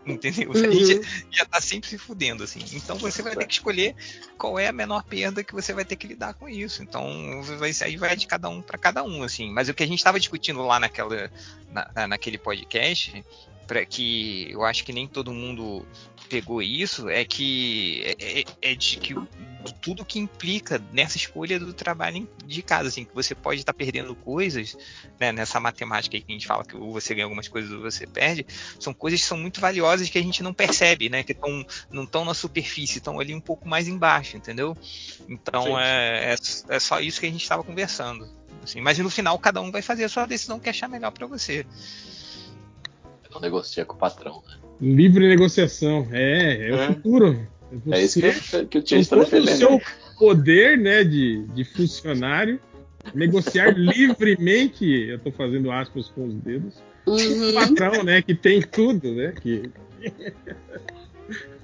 Entendeu? 0.13 0.51
A 0.53 0.57
gente 0.57 1.01
já 1.31 1.45
tá 1.45 1.59
sempre 1.59 1.89
se 1.89 1.97
fudendo, 1.97 2.43
assim. 2.43 2.59
Então 2.73 2.97
você 2.97 3.21
vai 3.21 3.35
ter 3.35 3.45
que 3.45 3.53
escolher 3.53 3.95
qual 4.37 4.57
é 4.57 4.67
a 4.67 4.71
menor 4.71 5.03
perda 5.03 5.43
que 5.43 5.53
você 5.53 5.73
vai 5.73 5.83
ter 5.83 5.95
que 5.97 6.07
lidar 6.07 6.33
com 6.33 6.47
isso. 6.47 6.81
Então 6.81 7.41
vai, 7.59 7.71
aí 7.81 7.97
vai 7.97 8.15
de 8.15 8.25
cada 8.25 8.47
um 8.49 8.61
para 8.61 8.77
cada 8.77 9.03
um, 9.03 9.23
assim. 9.23 9.51
Mas 9.51 9.67
o 9.69 9.73
que 9.73 9.83
a 9.83 9.87
gente 9.87 9.99
estava 9.99 10.19
discutindo 10.19 10.61
lá 10.65 10.79
naquela, 10.79 11.29
na- 11.71 11.91
na- 11.93 12.07
naquele 12.07 12.37
podcast, 12.37 13.23
para 13.67 13.85
que 13.85 14.49
eu 14.51 14.63
acho 14.63 14.83
que 14.83 14.93
nem 14.93 15.07
todo 15.07 15.33
mundo 15.33 15.85
pegou 16.29 16.61
isso, 16.61 17.09
é 17.09 17.23
que 17.25 18.01
é, 18.19 18.39
é- 18.41 18.71
é 18.71 18.75
de 18.75 18.97
que 18.97 19.13
tudo 19.81 20.05
que 20.05 20.19
implica 20.19 20.81
nessa 20.93 21.17
escolha 21.17 21.59
do 21.59 21.73
trabalho 21.73 22.27
de 22.45 22.61
casa, 22.61 22.87
assim, 22.89 23.03
que 23.03 23.13
você 23.13 23.35
pode 23.35 23.59
estar 23.59 23.73
perdendo 23.73 24.15
coisas, 24.15 24.77
né, 25.19 25.31
nessa 25.31 25.59
matemática 25.59 26.15
aí 26.15 26.21
que 26.21 26.31
a 26.31 26.35
gente 26.35 26.47
fala 26.47 26.63
que 26.63 26.77
você 26.77 27.13
ganha 27.13 27.25
algumas 27.25 27.47
coisas 27.47 27.71
ou 27.71 27.81
você 27.81 28.07
perde, 28.07 28.45
são 28.79 28.93
coisas 28.93 29.21
que 29.21 29.27
são 29.27 29.37
muito 29.37 29.59
valiosas 29.59 30.09
que 30.09 30.17
a 30.17 30.21
gente 30.21 30.41
não 30.43 30.53
percebe, 30.53 31.09
né? 31.09 31.23
Que 31.23 31.33
tão, 31.33 31.65
não 31.91 32.03
estão 32.03 32.23
na 32.23 32.33
superfície, 32.33 32.99
estão 32.99 33.19
ali 33.19 33.33
um 33.33 33.41
pouco 33.41 33.67
mais 33.67 33.87
embaixo, 33.87 34.37
entendeu? 34.37 34.77
Então 35.27 35.77
é, 35.79 36.33
é, 36.33 36.75
é 36.75 36.79
só 36.79 36.99
isso 36.99 37.19
que 37.19 37.25
a 37.25 37.31
gente 37.31 37.41
estava 37.41 37.63
conversando. 37.63 38.27
assim. 38.63 38.81
mas 38.81 38.97
no 38.99 39.09
final 39.09 39.37
cada 39.39 39.61
um 39.61 39.71
vai 39.71 39.81
fazer 39.81 40.05
a 40.05 40.09
sua 40.09 40.25
decisão 40.25 40.59
que 40.59 40.69
achar 40.69 40.87
melhor 40.87 41.11
para 41.11 41.27
você. 41.27 41.65
Não 43.33 43.41
negocia 43.41 43.85
com 43.85 43.93
o 43.95 43.97
patrão. 43.97 44.41
Né? 44.47 44.57
Livre 44.81 45.27
negociação. 45.27 46.07
É, 46.11 46.53
é, 46.53 46.69
É. 46.69 46.75
o 46.89 46.93
futuro. 46.93 47.47
É 47.91 48.01
isso 48.01 48.19
Você, 48.21 48.65
que, 48.65 48.65
que 48.67 48.77
o 48.77 48.81
Chase 48.81 49.01
está 49.01 49.15
todo 49.17 49.27
o 49.27 49.29
defendendo. 49.29 49.57
seu 49.57 49.81
poder 50.17 50.77
né, 50.77 51.03
de, 51.03 51.43
de 51.47 51.63
funcionário, 51.65 52.59
negociar 53.13 53.71
livremente, 53.77 54.85
eu 54.85 55.19
tô 55.19 55.31
fazendo 55.31 55.69
aspas 55.71 56.07
com 56.09 56.27
os 56.27 56.33
dedos, 56.35 56.75
o 57.05 57.11
Uhum. 57.11 57.53
patrão, 57.53 58.03
né, 58.03 58.21
que 58.21 58.33
tem 58.35 58.61
tudo, 58.61 59.11
né, 59.13 59.33
que 59.41 59.69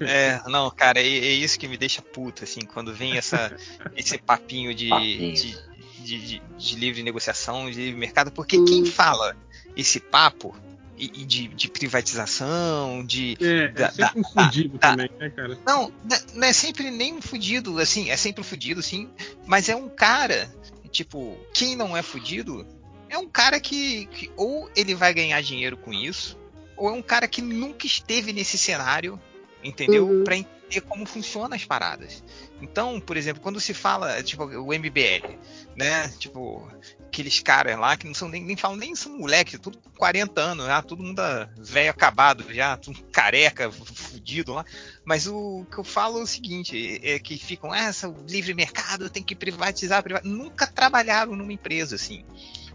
É, 0.00 0.40
não, 0.48 0.70
cara, 0.70 1.00
é, 1.00 1.04
é 1.06 1.32
isso 1.32 1.58
que 1.58 1.66
me 1.66 1.76
deixa 1.78 2.02
puto, 2.02 2.44
assim, 2.44 2.60
quando 2.62 2.92
vem 2.92 3.16
essa, 3.16 3.56
esse 3.96 4.18
papinho 4.18 4.74
de, 4.74 4.88
Papinho. 4.88 5.34
de, 5.34 5.56
de, 6.02 6.18
de- 6.26 6.42
de 6.58 6.76
livre 6.76 7.02
negociação, 7.02 7.70
de 7.70 7.78
livre 7.78 7.98
mercado, 7.98 8.30
porque 8.30 8.62
quem 8.64 8.84
fala 8.84 9.34
esse 9.76 9.98
papo 10.00 10.54
e, 10.96 11.04
e 11.22 11.24
de, 11.24 11.48
de 11.48 11.68
privatização, 11.68 13.04
de. 13.04 13.36
é, 13.40 13.64
é 13.64 13.68
Da- 13.68 13.90
sempre 13.90 14.20
um 14.20 14.24
fudido 14.24 14.78
da- 14.78 14.90
também, 14.90 15.10
né, 15.18 15.30
cara? 15.30 15.58
Não, 15.66 15.92
não 16.04 16.16
é- 16.16 16.22
não 16.34 16.46
é 16.48 16.52
sempre 16.52 16.90
nem 16.90 17.14
um 17.14 17.22
fudido, 17.22 17.78
assim, 17.78 18.10
é 18.10 18.16
sempre 18.16 18.40
um 18.40 18.44
fudido, 18.44 18.82
sim, 18.82 19.10
mas 19.46 19.68
é 19.68 19.76
um 19.76 19.88
cara, 19.88 20.52
tipo, 20.90 21.36
quem 21.52 21.76
não 21.76 21.96
é 21.96 22.02
fudido 22.02 22.66
é 23.08 23.18
um 23.18 23.28
cara 23.28 23.60
que, 23.60 24.06
que 24.06 24.30
ou 24.36 24.70
ele 24.74 24.94
vai 24.94 25.12
ganhar 25.14 25.40
dinheiro 25.42 25.76
com 25.76 25.92
isso, 25.92 26.38
ou 26.76 26.88
é 26.88 26.92
um 26.92 27.02
cara 27.02 27.28
que 27.28 27.40
nunca 27.42 27.86
esteve 27.86 28.32
nesse 28.32 28.56
cenário 28.58 29.20
entendeu? 29.62 30.06
Uhum. 30.06 30.24
Pra 30.24 30.36
entender 30.36 30.82
como 30.82 31.06
funcionam 31.06 31.56
as 31.56 31.64
paradas. 31.64 32.22
Então, 32.60 33.00
por 33.00 33.16
exemplo, 33.16 33.42
quando 33.42 33.58
se 33.58 33.72
fala, 33.72 34.22
tipo, 34.22 34.44
o 34.44 34.74
MBL, 34.74 35.38
né? 35.74 36.06
Tipo, 36.18 36.70
aqueles 37.14 37.38
caras 37.38 37.78
lá 37.78 37.96
que 37.96 38.06
não 38.06 38.14
são 38.14 38.28
nem, 38.28 38.42
nem 38.42 38.56
falam 38.56 38.76
nem 38.76 38.96
são 38.96 39.16
moleque, 39.16 39.56
tudo 39.56 39.78
com 39.78 39.90
40 39.90 40.40
anos, 40.40 40.66
já, 40.66 40.82
todo 40.82 41.04
mundo 41.04 41.22
velho 41.56 41.90
acabado, 41.90 42.44
já, 42.52 42.76
tudo 42.76 43.00
careca, 43.04 43.70
fudido 43.70 44.52
lá. 44.52 44.64
Mas 45.04 45.28
o 45.28 45.64
que 45.70 45.78
eu 45.78 45.84
falo 45.84 46.18
é 46.18 46.22
o 46.22 46.26
seguinte, 46.26 47.00
é 47.04 47.20
que 47.20 47.38
ficam, 47.38 47.70
ah, 47.70 47.78
essa, 47.78 48.12
livre 48.28 48.52
mercado 48.52 49.08
tem 49.08 49.22
que 49.22 49.36
privatizar, 49.36 50.02
priva-". 50.02 50.22
nunca 50.24 50.66
trabalharam 50.66 51.36
numa 51.36 51.52
empresa 51.52 51.94
assim. 51.94 52.24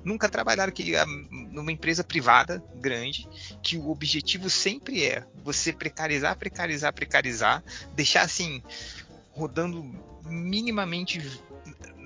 Nunca 0.01 0.29
trabalharam 0.29 0.71
que, 0.71 0.95
ah, 0.95 1.05
numa 1.05 1.73
empresa 1.73 2.01
privada 2.01 2.63
grande, 2.75 3.27
que 3.61 3.75
o 3.75 3.89
objetivo 3.89 4.49
sempre 4.49 5.03
é 5.03 5.25
você 5.43 5.73
precarizar, 5.73 6.37
precarizar, 6.37 6.93
precarizar, 6.93 7.61
deixar 7.93 8.21
assim, 8.21 8.63
rodando 9.31 9.83
minimamente 10.25 11.19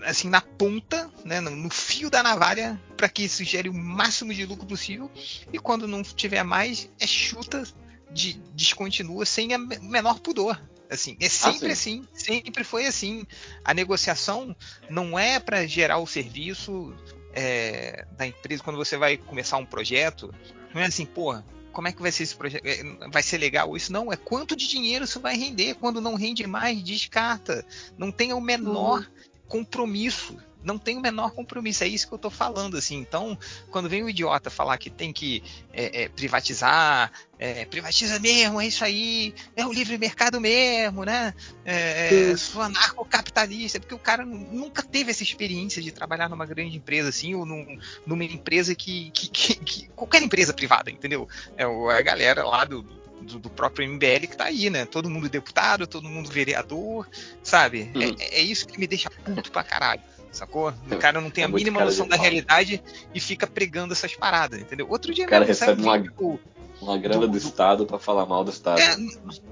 assim 0.06 0.30
na 0.30 0.42
ponta, 0.42 1.10
né, 1.24 1.40
no, 1.40 1.70
fio 1.70 2.10
da 2.10 2.22
navalha, 2.24 2.80
para 2.96 3.10
que 3.10 3.24
isso 3.24 3.44
gere 3.44 3.70
o 3.70 3.74
máximo 3.74 4.34
de 4.34 4.46
lucro 4.46 4.66
possível. 4.66 5.10
E 5.52 5.60
quando 5.60 5.88
não 5.88 6.04
tiver 6.04 6.44
mais, 6.44 6.90
é 7.00 7.08
chuta, 7.08 7.64
de, 8.12 8.34
descontinua 8.54 9.26
sem 9.26 9.54
a 9.54 9.58
me- 9.58 9.80
menor 9.80 10.20
pudor. 10.20 10.62
Assim, 10.90 11.18
é 11.20 11.28
sempre 11.28 11.72
assim, 11.72 12.08
sempre 12.14 12.64
foi 12.64 12.86
assim. 12.86 13.26
A 13.66 13.74
negociação 13.74 14.56
não 14.90 15.18
é 15.18 15.40
para 15.40 15.66
gerar 15.66 15.98
o 15.98 16.06
serviço 16.06 16.94
é, 17.34 18.06
da 18.16 18.28
empresa 18.28 18.62
quando 18.64 18.78
você 18.78 18.96
vai 18.96 19.18
começar 19.18 19.58
um 19.58 19.66
projeto. 19.66 20.32
Não 20.74 20.82
é 20.82 20.86
assim, 20.86 21.06
porra, 21.06 21.44
como 21.72 21.88
é 21.88 21.92
que 21.92 22.02
vai 22.02 22.12
ser 22.12 22.24
esse 22.24 22.36
projeto? 22.36 22.64
É, 22.66 22.84
Vai 23.10 23.24
ser 23.24 23.40
legal 23.40 23.76
isso? 23.76 23.92
Não, 23.92 24.14
é 24.14 24.16
quanto 24.16 24.56
de 24.56 24.68
dinheiro 24.68 25.06
isso 25.06 25.20
vai 25.20 25.36
render. 25.36 25.74
Quando 25.76 26.00
não 26.00 26.14
rende 26.14 26.46
mais, 26.46 26.82
descarta. 26.84 27.66
Não 27.98 28.12
tem 28.12 28.32
o 28.32 28.40
menor 28.40 29.10
compromisso. 29.48 30.38
Não 30.64 30.78
tem 30.78 30.98
o 30.98 31.02
menor 31.02 31.32
compromisso. 31.32 31.84
É 31.84 31.88
isso 31.88 32.08
que 32.08 32.14
eu 32.14 32.18
tô 32.18 32.30
falando, 32.30 32.78
assim. 32.78 32.96
Então, 32.96 33.38
quando 33.70 33.90
vem 33.90 34.02
o 34.02 34.10
idiota 34.10 34.50
falar 34.50 34.78
que 34.78 34.90
tem 34.90 35.12
que 35.12 35.44
é, 35.74 36.04
é, 36.04 36.08
privatizar, 36.10 37.12
é, 37.38 37.66
privatiza 37.66 38.18
mesmo, 38.18 38.62
é 38.62 38.68
isso 38.68 38.82
aí, 38.86 39.36
é 39.58 39.66
o 39.68 39.74
livre 39.74 39.98
mercado 39.98 40.40
mesmo, 40.40 41.04
né? 41.04 41.34
É, 41.66 42.32
é, 42.32 42.38
sou 42.38 42.62
anarcocapitalista, 42.62 43.78
porque 43.78 43.94
o 43.94 44.00
cara 44.00 44.26
nu- 44.26 44.38
nunca 44.54 44.82
teve 44.82 45.12
essa 45.12 45.22
experiência 45.24 45.82
de 45.82 45.92
trabalhar 45.92 46.30
numa 46.30 46.46
grande 46.46 46.78
empresa, 46.78 47.10
assim, 47.10 47.36
ou 47.36 47.46
num- 47.46 47.78
numa 48.06 48.24
empresa 48.24 48.74
que, 48.74 49.12
que- 49.12 49.28
que- 49.28 49.56
que- 49.56 49.88
qualquer 49.90 50.22
empresa 50.22 50.54
privada, 50.54 50.90
entendeu? 50.90 51.28
É 51.58 51.68
o- 51.68 51.90
a 51.90 52.02
galera 52.02 52.46
lá 52.46 52.64
do, 52.64 52.84
do, 53.24 53.40
do 53.40 53.50
próprio 53.50 53.88
MBL 53.90 54.28
que 54.30 54.38
tá 54.38 54.46
aí, 54.46 54.70
né? 54.70 54.86
Todo 54.86 55.10
mundo 55.10 55.30
deputado, 55.30 55.88
todo 55.88 56.08
mundo 56.10 56.30
vereador, 56.30 57.08
sabe? 57.42 57.90
É, 58.20 58.40
é 58.40 58.42
isso 58.42 58.68
que 58.68 58.80
me 58.80 58.86
deixa 58.88 59.10
puto 59.10 59.52
pra 59.52 59.64
caralho. 59.64 60.02
Sacou? 60.32 60.74
O 60.92 60.98
cara 60.98 61.22
não 61.22 61.30
tem 61.30 61.44
É 61.44 61.48
a 61.48 61.50
mínima 61.50 61.84
noção 61.86 62.08
da 62.08 62.16
realidade 62.16 62.82
e 63.14 63.20
fica 63.20 63.46
pregando 63.46 63.94
essas 63.94 64.16
paradas, 64.16 64.60
entendeu? 64.60 64.88
Outro 64.90 65.14
dia 65.14 65.26
O 65.26 65.30
cara 65.30 65.46
recebe 65.46 65.80
um 65.82 65.86
uma, 65.86 65.98
vídeo- 66.00 66.40
uma 66.82 66.98
grana 66.98 67.28
do 67.28 67.38
Estado 67.38 67.86
pra 67.86 68.00
falar 68.00 68.26
mal 68.26 68.44
do 68.44 68.50
Estado. 68.50 68.80
é, 68.82 68.98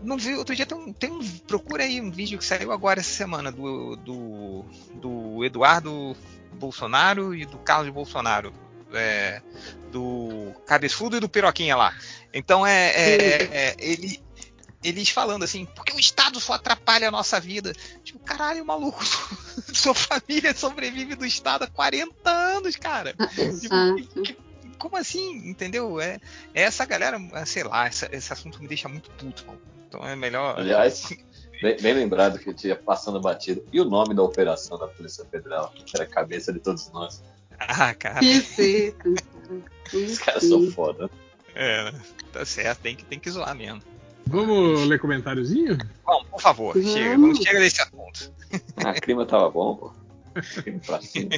não 0.02 0.18
vi, 0.18 0.34
outro 0.34 0.56
dia 0.56 0.66
tem 0.66 0.76
um, 0.76 0.92
tem 0.92 1.12
um- 1.12 1.22
Procura 1.48 1.84
aí 1.84 2.02
um 2.02 2.10
vídeo 2.10 2.38
que 2.40 2.44
saiu 2.44 2.72
agora 2.72 3.00
essa 3.00 3.12
semana 3.12 3.52
do, 3.52 3.96
do, 3.98 4.66
do 4.96 5.46
Eduardo 5.46 6.16
Bolsonaro 6.54 7.36
e 7.36 7.46
do 7.46 7.60
Carlos 7.60 7.94
Bolsonaro. 7.94 8.52
É, 8.94 9.42
do 9.92 10.54
Cabeçudo 10.66 11.18
e 11.18 11.20
do 11.20 11.30
Piroquinha 11.30 11.76
lá. 11.76 11.94
Então 12.34 12.66
é, 12.66 12.92
é- 12.92 13.16
é- 13.16 13.50
é, 13.52 13.76
ele, 13.80 14.22
eles 14.84 15.10
falando 15.10 15.44
assim, 15.44 15.66
porque 15.76 15.94
o 15.94 16.00
Estado 16.00 16.40
só 16.40 16.54
atrapalha 16.54 17.08
a 17.08 17.12
nossa 17.12 17.40
vida. 17.40 17.74
Tipo, 18.04 18.20
caralho, 18.20 18.66
maluco, 18.66 19.04
sua 19.74 19.94
família 19.94 20.54
sobrevive 20.56 21.16
do 21.16 21.26
Estado 21.26 21.64
há 21.64 21.68
40 21.68 22.30
anos, 22.30 22.76
cara. 22.76 23.14
Exato. 23.38 24.36
Como 24.80 24.98
assim? 24.98 25.36
Entendeu? 25.48 26.00
É, 26.02 26.20
é 26.56 26.64
essa 26.64 26.86
galera, 26.86 27.20
ah, 27.34 27.46
sei 27.46 27.64
lá, 27.64 27.86
essa- 27.86 28.10
esse 28.12 28.32
assunto 28.34 28.62
me 28.62 28.68
deixa 28.68 28.88
muito 28.90 29.12
puto. 29.12 29.44
pô. 29.44 29.54
Então 29.88 30.08
é 30.08 30.16
melhor. 30.16 30.58
Aliás, 30.60 31.10
bem, 31.62 31.78
bem 31.80 31.94
lembrado 31.94 32.40
que 32.40 32.50
eu 32.50 32.54
tinha 32.54 32.76
passando 32.76 33.20
batido. 33.22 33.64
E 33.72 33.80
o 33.80 33.86
nome 33.86 34.16
da 34.16 34.24
operação 34.24 34.80
da 34.80 34.88
Polícia 34.88 35.24
Federal? 35.26 35.72
Que 35.76 35.84
era 35.94 36.06
a 36.06 36.08
cabeça 36.08 36.52
de 36.52 36.60
todos 36.60 36.90
nós. 36.92 37.22
Ah, 37.68 37.94
cara. 37.94 38.20
Perfeito. 38.20 39.14
Os 39.94 40.18
caras 40.20 40.44
são 40.44 40.70
foda. 40.72 41.10
É, 41.56 41.94
tá 42.32 42.46
certo, 42.46 42.80
tem 42.80 42.96
que, 42.96 43.04
tem 43.06 43.20
que 43.20 43.30
zoar 43.30 43.54
mesmo. 43.56 43.82
Vamos 44.28 44.88
ler 44.88 45.00
comentáriozinho? 45.00 45.78
Bom, 46.06 46.24
por 46.32 46.42
favor, 46.42 46.74
Vamos. 46.74 46.92
chega, 46.92 47.10
vamos 47.18 47.38
chega 47.40 47.60
desse 47.60 47.82
assunto. 47.82 48.32
Ah, 48.78 48.94
clima 48.94 49.26
tava 49.26 49.50
bom, 49.50 49.76
pô. 49.76 49.94
Clima 50.64 50.80
pra 50.86 51.02
cima. 51.02 51.30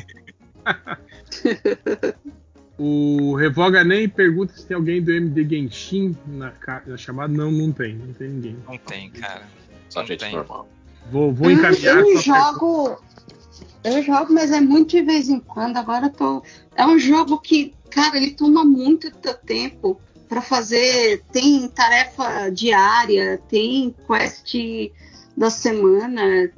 O 2.77 3.35
Revoga 3.35 3.83
Nem 3.83 4.09
pergunta 4.09 4.53
se 4.53 4.65
tem 4.65 4.75
alguém 4.75 4.99
do 5.01 5.11
MD 5.11 5.47
Genshin 5.47 6.17
na, 6.25 6.51
na 6.87 6.97
chamada. 6.97 7.31
Não, 7.31 7.51
não 7.51 7.71
tem. 7.71 7.95
Não 7.95 8.13
tem 8.13 8.29
ninguém. 8.29 8.57
Não 8.67 8.77
tem, 8.79 9.11
cara. 9.11 9.43
Só 9.89 9.99
Não 9.99 10.07
gente 10.07 10.21
tem. 10.21 10.31
normal. 10.35 10.67
Vou, 11.11 11.31
vou 11.31 11.51
Eu- 11.51 11.57
encaminhar 11.57 11.97
eu 11.99 12.17
jogo. 12.19 12.99
Eu 13.83 14.01
jogo, 14.01 14.33
mas 14.33 14.51
é 14.51 14.61
muito 14.61 14.91
de 14.91 15.01
vez 15.01 15.29
em 15.29 15.39
quando. 15.39 15.77
Agora 15.77 16.07
eu 16.07 16.11
tô. 16.11 16.43
É 16.75 16.85
um 16.85 16.97
jogo 16.97 17.39
que, 17.39 17.73
cara, 17.89 18.17
ele 18.17 18.31
toma 18.31 18.63
muito 18.63 19.11
teu 19.11 19.33
tempo 19.33 19.99
pra 20.29 20.41
fazer. 20.41 21.23
Tem 21.31 21.67
tarefa 21.67 22.49
diária, 22.49 23.41
tem 23.49 23.93
quest 24.07 24.55
da 25.35 25.49
semana. 25.49 26.51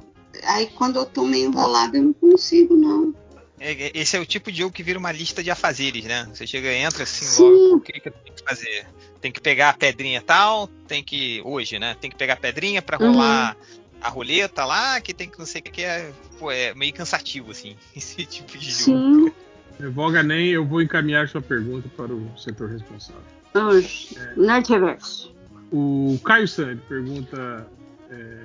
Aí 0.44 0.66
quando 0.66 0.96
eu 0.96 1.06
tô 1.06 1.24
meio 1.24 1.48
enrolada, 1.48 1.96
eu 1.96 2.04
não 2.04 2.12
consigo, 2.12 2.76
não. 2.76 3.14
É, 3.58 3.72
é, 3.72 3.90
Esse 3.94 4.16
é 4.16 4.20
o 4.20 4.26
tipo 4.26 4.52
de 4.52 4.58
jogo 4.58 4.72
que 4.72 4.82
vira 4.82 4.98
uma 4.98 5.10
lista 5.10 5.42
de 5.42 5.50
afazeres, 5.50 6.04
né? 6.04 6.28
Você 6.32 6.46
chega, 6.46 6.72
entra 6.72 7.04
assim 7.04 7.24
Sim. 7.24 7.42
logo, 7.42 7.76
o 7.76 7.80
que, 7.80 7.92
que 7.92 8.08
eu 8.08 8.12
tenho 8.12 8.36
que 8.36 8.44
fazer? 8.44 8.86
Tem 9.20 9.32
que 9.32 9.40
pegar 9.40 9.70
a 9.70 9.74
pedrinha 9.74 10.20
tal, 10.20 10.68
tem 10.86 11.02
que. 11.02 11.40
Hoje, 11.44 11.78
né? 11.78 11.96
Tem 12.00 12.10
que 12.10 12.16
pegar 12.16 12.34
a 12.34 12.36
pedrinha 12.36 12.82
pra 12.82 12.98
Uhum. 13.00 13.56
A 14.00 14.08
roleta 14.08 14.64
lá, 14.64 15.00
que 15.00 15.12
tem 15.14 15.28
que 15.28 15.38
não 15.38 15.46
sei 15.46 15.60
o 15.60 15.64
que, 15.64 15.82
é. 15.82 16.12
Pô, 16.38 16.50
é 16.50 16.74
meio 16.74 16.92
cansativo, 16.92 17.50
assim, 17.50 17.76
esse 17.94 18.24
tipo 18.24 18.56
de 18.56 18.70
jogo. 18.70 19.28
Sim. 19.28 19.32
Revoga 19.78 20.22
Nem, 20.22 20.48
eu 20.48 20.64
vou 20.64 20.80
encaminhar 20.80 21.28
sua 21.28 21.42
pergunta 21.42 21.88
para 21.96 22.12
o 22.12 22.38
setor 22.38 22.70
responsável. 22.70 23.22
Oxe, 23.54 24.18
Nerdverse. 24.36 25.30
O 25.70 26.18
Caio 26.24 26.46
San 26.46 26.70
ele 26.70 26.80
pergunta 26.88 27.66
é, 28.10 28.38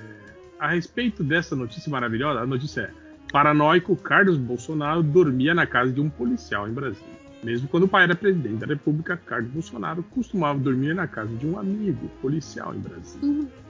a 0.59 0.69
respeito 0.69 1.23
dessa 1.23 1.55
notícia 1.55 1.89
maravilhosa. 1.89 2.41
A 2.41 2.45
notícia 2.45 2.81
é: 2.81 2.91
paranoico 3.31 3.95
Carlos 3.95 4.37
Bolsonaro 4.37 5.03
dormia 5.03 5.53
na 5.53 5.65
casa 5.65 5.91
de 5.91 6.01
um 6.01 6.09
policial 6.09 6.67
em 6.67 6.73
Brasília. 6.73 7.21
Mesmo 7.43 7.67
quando 7.67 7.83
o 7.83 7.87
pai 7.87 8.03
era 8.03 8.15
presidente 8.15 8.57
da 8.57 8.67
República, 8.67 9.17
Carlos 9.17 9.51
Bolsonaro 9.51 10.03
costumava 10.03 10.59
dormir 10.59 10.93
na 10.93 11.07
casa 11.07 11.33
de 11.35 11.47
um 11.47 11.57
amigo 11.57 12.07
policial 12.21 12.75
em 12.75 12.79
Brasília. 12.79 13.19
Perguntou 13.19 13.60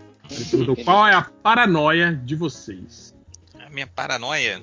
qual 0.83 1.08
é 1.08 1.14
a 1.14 1.22
paranoia 1.22 2.14
de 2.14 2.35
vocês. 2.35 3.15
A 3.60 3.69
minha 3.69 3.88
paranoia. 3.88 4.62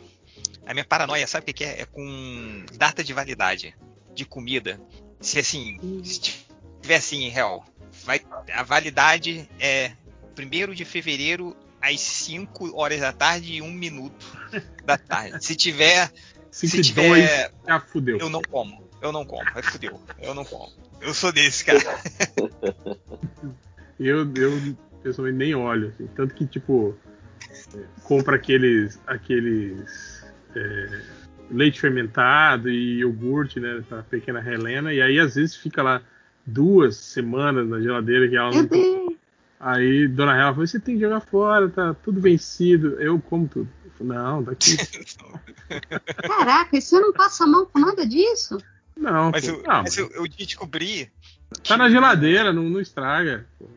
A 0.67 0.75
minha 0.75 0.85
paranoia, 0.85 1.27
sabe 1.27 1.51
o 1.51 1.55
que 1.55 1.65
é? 1.65 1.83
É 1.83 1.85
com 1.87 2.65
data 2.77 3.03
de 3.03 3.13
validade 3.13 3.75
de 4.15 4.25
comida. 4.25 4.81
Se 5.21 5.39
assim, 5.39 5.79
se 6.05 6.21
tiver 6.21 6.97
assim, 6.97 7.25
em 7.25 7.31
real, 7.31 7.65
vai, 8.05 8.21
a 8.53 8.63
validade 8.63 9.49
é 9.59 9.93
1 10.39 10.75
de 10.75 10.85
fevereiro 10.85 11.57
às 11.81 12.01
5 12.01 12.77
horas 12.77 13.01
da 13.01 13.13
tarde 13.13 13.55
e 13.55 13.63
1 13.63 13.71
minuto 13.71 14.27
da 14.85 14.99
tarde. 14.99 15.45
Se 15.45 15.57
tiver. 15.57 16.13
5 16.51 16.77
Se 16.77 16.83
tiver. 16.83 17.09
2, 17.09 17.51
já 17.67 17.81
fudeu. 17.81 18.19
Eu 18.19 18.29
não 18.29 18.43
como. 18.43 18.89
Eu 19.01 19.13
não 19.13 19.25
como. 19.25 19.45
Aí 19.55 19.63
fudeu. 19.63 20.01
Eu 20.21 20.35
não 20.35 20.45
como. 20.45 20.73
Eu 21.01 21.15
sou 21.15 21.33
desse, 21.33 21.65
cara. 21.65 21.81
Eu, 24.01 24.33
eu 24.37 24.77
pessoalmente 25.03 25.39
nem 25.39 25.55
olho, 25.55 25.89
assim. 25.89 26.07
Tanto 26.15 26.35
que, 26.35 26.47
tipo, 26.47 26.97
é, 27.75 27.85
compra 28.05 28.37
aqueles. 28.37 29.01
aqueles 29.07 30.25
é, 30.55 31.03
leite 31.51 31.81
fermentado 31.81 32.69
e 32.69 32.99
iogurte, 32.99 33.59
né? 33.61 33.83
Pra 33.89 34.03
pequena 34.03 34.41
Helena, 34.41 34.93
e 34.93 35.01
aí 35.01 35.19
às 35.19 35.35
vezes 35.35 35.57
fica 35.57 35.83
lá 35.83 36.03
duas 36.45 36.97
semanas 36.97 37.69
na 37.69 37.81
geladeira 37.81 38.29
que 38.29 38.37
ela 38.37 38.51
não. 38.51 39.17
Aí 39.61 40.07
Dona 40.07 40.37
Hela 40.37 40.53
falou: 40.53 40.67
você 40.67 40.79
tem 40.79 40.95
que 40.95 41.01
jogar 41.01 41.21
fora, 41.21 41.69
tá 41.69 41.95
tudo 41.95 42.21
vencido. 42.21 43.01
Eu 43.01 43.19
como 43.19 43.49
tudo. 43.49 43.69
Eu 43.85 43.91
falei, 43.93 44.13
não, 44.13 44.43
daqui. 44.43 44.77
Caraca, 46.23 46.77
e 46.77 46.81
você 46.81 47.01
não 47.01 47.13
passa 47.13 47.45
a 47.45 47.47
mão 47.47 47.67
com 47.67 47.79
nada 47.79 48.07
disso? 48.07 48.59
Não, 48.97 49.31
Mas, 49.31 49.49
pô, 49.49 49.57
eu, 49.57 49.63
não, 49.63 49.83
mas 49.83 49.97
eu, 49.97 50.11
eu 50.11 50.27
descobri. 50.27 51.11
tá 51.67 51.77
na 51.77 51.89
geladeira, 51.89 52.53
não, 52.53 52.65
não 52.65 52.81
estraga. 52.81 53.47
pô. 53.59 53.69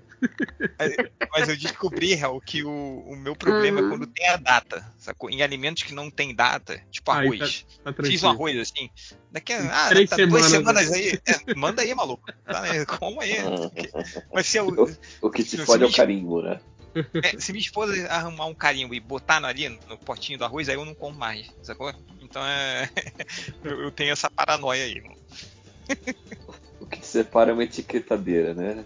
Mas, 0.78 0.96
mas 1.34 1.50
eu 1.50 1.58
descobri, 1.58 2.14
Hel, 2.14 2.40
que 2.42 2.64
o, 2.64 2.70
o 3.08 3.16
meu 3.16 3.36
problema 3.36 3.80
é 3.80 3.84
Hum. 3.84 3.90
quando 3.90 4.08
tem 4.08 4.28
a 4.28 4.38
data. 4.38 4.86
Sacou? 4.98 5.30
Em 5.30 5.42
alimentos 5.42 5.84
que 5.84 5.94
não 5.94 6.10
tem 6.12 6.34
data, 6.34 6.80
tipo 6.92 7.12
Aí 7.12 7.26
arroz. 7.26 7.66
tá- 7.84 7.94
tá 7.94 8.04
Fiz 8.04 8.24
um 8.24 8.30
arroz 8.30 8.58
assim. 8.58 8.90
Daqui 9.32 9.54
a 9.54 9.86
ah, 9.86 9.90
Três 9.90 10.10
tá 10.10 10.16
duas 10.18 10.46
semanas, 10.46 10.86
semanas 10.88 10.92
aí. 10.92 11.20
é, 11.28 11.56
manda 11.56 11.82
aí, 11.82 11.94
maluco. 11.96 12.32
Tá, 12.46 12.62
né? 12.62 12.86
Como 12.86 13.22
aí? 13.22 13.36
Mas 14.34 14.48
se 14.48 14.58
eu, 14.58 14.68
O, 14.68 15.28
o 15.28 15.32
que 15.32 15.44
te 15.44 15.58
Se 15.58 15.66
fode 15.66 15.84
é 15.84 15.88
o 15.88 15.92
carimbo, 15.92 16.42
né? 16.42 16.60
É, 17.24 17.40
se 17.40 17.54
minha 17.54 17.64
esposa 17.64 17.94
arrumar 18.08 18.48
um 18.48 18.54
carimbo 18.54 18.94
e 18.94 19.00
botar 19.00 19.40
no- 19.40 19.48
ali 19.48 19.70
no 19.70 19.98
potinho 19.98 20.38
do 20.38 20.44
arroz, 20.46 20.68
aí 20.68 20.76
eu 20.76 20.84
não 20.84 20.94
como 20.94 21.18
mais, 21.18 21.48
sacou? 21.64 21.94
Então 22.22 22.46
é. 22.46 22.90
eu, 23.64 23.82
eu 23.84 23.92
tenho 23.92 24.12
essa 24.12 24.30
paranoia 24.30 24.84
aí, 24.84 25.02
mano. 25.02 25.16
O 26.80 26.86
que 26.86 27.06
separa 27.06 27.52
é 27.52 27.54
uma 27.54 27.64
etiquetadeira, 27.64 28.54
né? 28.54 28.86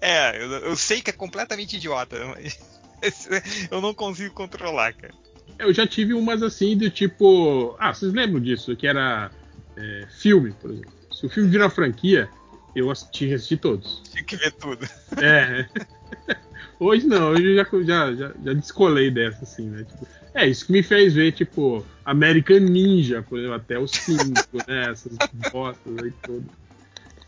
É, 0.00 0.42
eu, 0.42 0.50
eu 0.50 0.76
sei 0.76 1.00
que 1.00 1.10
é 1.10 1.12
completamente 1.12 1.76
idiota, 1.76 2.16
mas 2.26 2.58
eu 3.70 3.80
não 3.80 3.94
consigo 3.94 4.34
controlar, 4.34 4.92
cara. 4.94 5.14
Eu 5.58 5.72
já 5.72 5.86
tive 5.86 6.12
umas 6.14 6.42
assim 6.42 6.76
do 6.76 6.90
tipo. 6.90 7.74
Ah, 7.78 7.92
vocês 7.92 8.12
lembram 8.12 8.40
disso? 8.40 8.76
Que 8.76 8.86
era 8.86 9.30
é, 9.76 10.06
filme, 10.20 10.52
por 10.52 10.70
exemplo. 10.70 10.92
Se 11.12 11.24
o 11.24 11.30
filme 11.30 11.48
vira 11.48 11.70
franquia, 11.70 12.28
eu 12.74 12.90
assisti, 12.90 13.32
assisti 13.32 13.56
todos. 13.56 14.02
Tinha 14.10 14.24
que 14.24 14.36
ver 14.36 14.52
tudo. 14.52 14.86
É. 15.22 15.66
Hoje 16.78 17.06
não, 17.06 17.30
hoje 17.30 17.56
eu 17.56 17.84
já, 17.84 18.14
já, 18.14 18.32
já, 18.44 18.52
descolei 18.52 19.10
dessa, 19.10 19.44
assim, 19.44 19.70
né? 19.70 19.84
Tipo, 19.84 20.06
é 20.34 20.46
isso 20.46 20.66
que 20.66 20.72
me 20.72 20.82
fez 20.82 21.14
ver, 21.14 21.32
tipo, 21.32 21.82
American 22.04 22.60
Ninja, 22.60 23.22
por 23.22 23.38
exemplo, 23.38 23.54
até 23.56 23.78
os 23.78 23.90
5, 23.92 24.22
né? 24.68 24.90
Essas 24.90 25.16
bostas 25.50 25.96
aí 26.02 26.12
todas. 26.22 26.44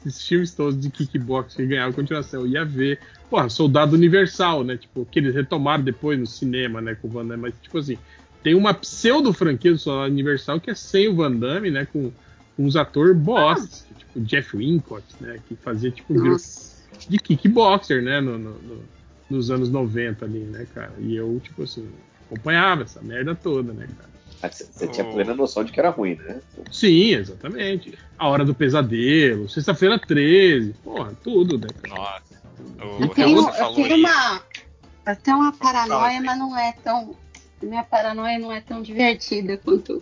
Esses 0.06 0.26
filmes 0.26 0.54
todos 0.54 0.78
de 0.80 0.90
kickbox 0.90 1.54
que 1.54 1.66
ganharam 1.66 1.92
continuação, 1.92 2.40
eu 2.42 2.46
ia 2.46 2.64
ver. 2.64 3.00
Porra, 3.28 3.48
Soldado 3.48 3.94
Universal, 3.94 4.64
né? 4.64 4.76
Tipo, 4.76 5.04
que 5.04 5.18
eles 5.18 5.34
retomaram 5.34 5.82
depois 5.84 6.18
no 6.18 6.26
cinema, 6.26 6.80
né? 6.80 6.94
Com 6.94 7.08
o 7.08 7.10
Van 7.10 7.26
Damme, 7.26 7.42
mas, 7.42 7.54
tipo 7.60 7.78
assim, 7.78 7.98
tem 8.42 8.54
uma 8.54 8.72
pseudo 8.72 9.32
franquia 9.32 9.72
do 9.72 9.78
Soldado 9.78 10.10
Universal 10.12 10.60
que 10.60 10.70
é 10.70 10.74
sem 10.74 11.08
o 11.08 11.16
Van 11.16 11.32
Damme, 11.32 11.70
né? 11.70 11.86
Com, 11.92 12.10
com 12.56 12.64
uns 12.64 12.76
atores 12.76 13.16
bosta, 13.16 13.84
tipo 13.98 14.20
Jeff 14.20 14.56
Wincott, 14.56 15.04
né? 15.20 15.40
Que 15.48 15.56
fazia, 15.56 15.90
tipo, 15.90 16.14
um 16.14 16.22
de 17.08 17.18
kickboxer, 17.18 18.02
né? 18.02 18.20
No, 18.20 18.38
no- 18.38 18.54
no- 18.62 18.84
nos 19.28 19.50
anos 19.50 19.68
90 19.68 20.24
ali, 20.24 20.38
né, 20.38 20.66
cara? 20.74 20.92
E 21.00 21.14
eu, 21.14 21.38
tipo 21.44 21.62
assim, 21.64 21.86
acompanhava 22.30 22.82
essa 22.84 23.02
merda 23.02 23.34
toda, 23.34 23.72
né, 23.74 23.86
cara? 23.98 24.08
Você 24.42 24.86
tinha 24.88 25.06
Oh. 25.06 25.12
plena 25.14 25.34
noção 25.34 25.64
de 25.64 25.72
que 25.72 25.80
era 25.80 25.90
ruim, 25.90 26.14
né? 26.16 26.40
Sim, 26.70 27.14
exatamente. 27.14 27.98
A 28.16 28.28
Hora 28.28 28.44
do 28.44 28.54
Pesadelo, 28.54 29.48
Sexta-feira 29.48 29.98
13, 29.98 30.74
porra, 30.84 31.12
tudo, 31.22 31.58
né? 31.58 31.68
Nossa. 31.88 32.40
Eu 32.78 33.06
O 33.06 33.08
tenho, 33.08 33.40
Real, 33.40 33.52
você 33.52 33.62
eu 33.62 33.74
tenho 33.74 33.96
uma. 33.98 34.42
Eu 35.06 35.16
tenho 35.16 35.36
uma 35.38 35.52
paranoia, 35.52 36.20
mas 36.20 36.38
não 36.38 36.56
é 36.56 36.72
tão. 36.84 37.16
Minha 37.62 37.82
paranoia 37.82 38.38
não 38.38 38.52
é 38.52 38.60
tão 38.60 38.80
divertida 38.82 39.56
quanto 39.56 40.00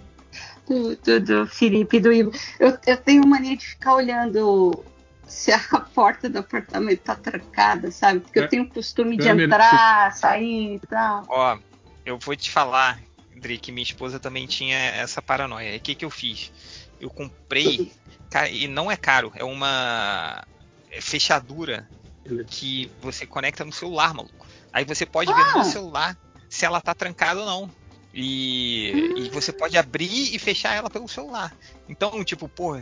do, 0.68 0.96
do, 0.96 1.20
do 1.20 1.46
Felipe 1.46 1.98
e 1.98 2.00
do 2.00 2.12
Ivo. 2.12 2.32
Eu, 2.58 2.78
eu 2.86 2.96
tenho 2.96 3.26
mania 3.26 3.56
de 3.56 3.66
ficar 3.66 3.94
olhando 3.94 4.82
se 5.26 5.52
a 5.52 5.58
porta 5.94 6.28
do 6.30 6.38
apartamento 6.38 7.00
tá 7.00 7.14
trancada, 7.14 7.90
sabe? 7.90 8.20
Porque 8.20 8.38
É. 8.38 8.44
eu 8.44 8.48
tenho 8.48 8.62
o 8.62 8.68
costume 8.70 9.16
de 9.18 9.28
entrar, 9.28 10.12
sair 10.14 10.76
e 10.76 10.78
tal. 10.86 11.24
Ó, 11.28 11.58
eu 12.06 12.18
vou 12.18 12.34
te 12.36 12.50
falar, 12.50 12.98
Que 13.58 13.70
minha 13.70 13.82
esposa 13.82 14.18
também 14.18 14.46
tinha 14.46 14.76
essa 14.78 15.22
paranoia. 15.22 15.74
E 15.74 15.76
o 15.76 15.80
que, 15.80 15.94
que 15.94 16.04
eu 16.04 16.10
fiz? 16.10 16.50
Eu 17.00 17.10
comprei, 17.10 17.92
e 18.50 18.66
não 18.68 18.90
é 18.90 18.96
caro, 18.96 19.30
é 19.34 19.44
uma 19.44 20.42
fechadura 21.00 21.88
que 22.46 22.90
você 23.00 23.26
conecta 23.26 23.64
no 23.64 23.72
celular, 23.72 24.12
maluco. 24.14 24.46
Aí 24.72 24.84
você 24.84 25.06
pode 25.06 25.32
ver 25.32 25.44
no 25.54 25.60
Ah. 25.60 25.64
celular 25.64 26.18
se 26.48 26.64
ela 26.64 26.80
tá 26.80 26.94
trancada 26.94 27.40
ou 27.40 27.46
não. 27.46 27.70
E, 28.18 28.92
e 29.16 29.28
você 29.28 29.52
pode 29.52 29.76
abrir 29.76 30.34
e 30.34 30.38
fechar 30.38 30.74
ela 30.74 30.88
pelo 30.88 31.06
celular. 31.06 31.54
Então, 31.86 32.24
tipo, 32.24 32.48
pô, 32.48 32.76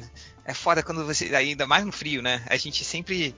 é 0.45 0.55
foda 0.55 0.81
quando 0.81 1.05
você. 1.05 1.35
Ainda 1.35 1.67
mais 1.67 1.85
no 1.85 1.91
frio, 1.91 2.23
né? 2.23 2.45
A 2.49 2.57
gente 2.57 2.85
sempre 2.85 3.35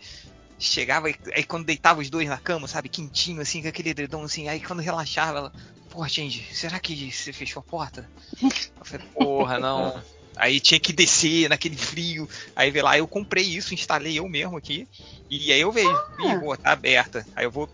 chegava 0.58 1.10
e 1.10 1.14
aí 1.34 1.44
quando 1.44 1.64
deitava 1.64 2.00
os 2.00 2.10
dois 2.10 2.28
na 2.28 2.38
cama, 2.38 2.66
sabe, 2.66 2.88
quentinho, 2.88 3.40
assim, 3.40 3.62
com 3.62 3.68
aquele 3.68 3.90
edredom 3.90 4.22
assim, 4.22 4.48
aí 4.48 4.60
quando 4.60 4.80
relaxava, 4.80 5.38
ela, 5.38 5.52
porra, 5.90 6.08
gente, 6.08 6.42
será 6.54 6.78
que 6.78 7.10
você 7.10 7.32
fechou 7.32 7.60
a 7.60 7.64
porta? 7.64 8.08
Eu 8.42 8.84
falei, 8.84 9.06
porra, 9.14 9.58
não. 9.58 10.02
Aí 10.36 10.60
tinha 10.60 10.78
que 10.78 10.92
descer 10.92 11.48
naquele 11.48 11.76
frio. 11.76 12.28
Aí 12.54 12.70
vê 12.70 12.82
lá, 12.82 12.98
eu 12.98 13.08
comprei 13.08 13.42
isso, 13.42 13.72
instalei 13.72 14.18
eu 14.18 14.28
mesmo 14.28 14.56
aqui. 14.56 14.86
E 15.30 15.50
aí 15.50 15.60
eu 15.60 15.72
vejo, 15.72 15.98
ih, 16.20 16.38
boa, 16.38 16.56
tá 16.56 16.72
aberta. 16.72 17.26
Aí 17.34 17.46
eu 17.46 17.50
vou, 17.50 17.68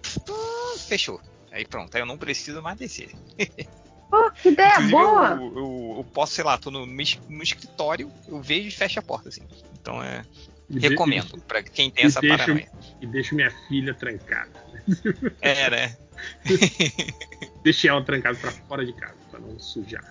fechou. 0.87 1.21
Aí 1.51 1.67
pronto, 1.67 1.95
aí 1.95 2.01
eu 2.01 2.07
não 2.07 2.17
preciso 2.17 2.63
mais 2.63 2.79
descer. 2.79 3.11
Pô, 4.13 4.31
que 4.33 4.51
ideia 4.51 4.73
Inclusive, 4.73 4.91
boa! 4.93 5.29
Eu, 5.31 5.57
eu, 5.57 5.95
eu 5.97 6.07
posso, 6.13 6.35
sei 6.35 6.45
lá, 6.45 6.59
tô 6.59 6.71
no, 6.71 6.85
no 6.85 7.43
escritório, 7.43 8.13
eu 8.29 8.43
vejo 8.43 8.69
e 8.69 8.71
fecho 8.71 8.99
a 8.99 9.03
porta, 9.03 9.31
assim. 9.31 9.41
Então 9.81 10.03
é. 10.03 10.23
E 10.69 10.79
de- 10.79 10.89
Recomendo, 10.89 11.41
pra 11.49 11.63
quem 11.63 11.91
tem 11.91 12.05
essa 12.05 12.21
deixo- 12.21 12.37
paranoia. 12.37 12.71
E 13.01 13.07
deixo 13.07 13.35
minha 13.35 13.51
filha 13.69 13.95
trancada. 13.95 14.53
É, 15.41 15.71
né? 15.71 15.97
Deixei 17.65 17.89
ela 17.89 18.05
trancada 18.05 18.37
pra 18.39 18.51
fora 18.53 18.85
de 18.85 18.93
casa, 18.93 19.17
pra 19.31 19.41
não 19.41 19.59
sujar. 19.59 20.05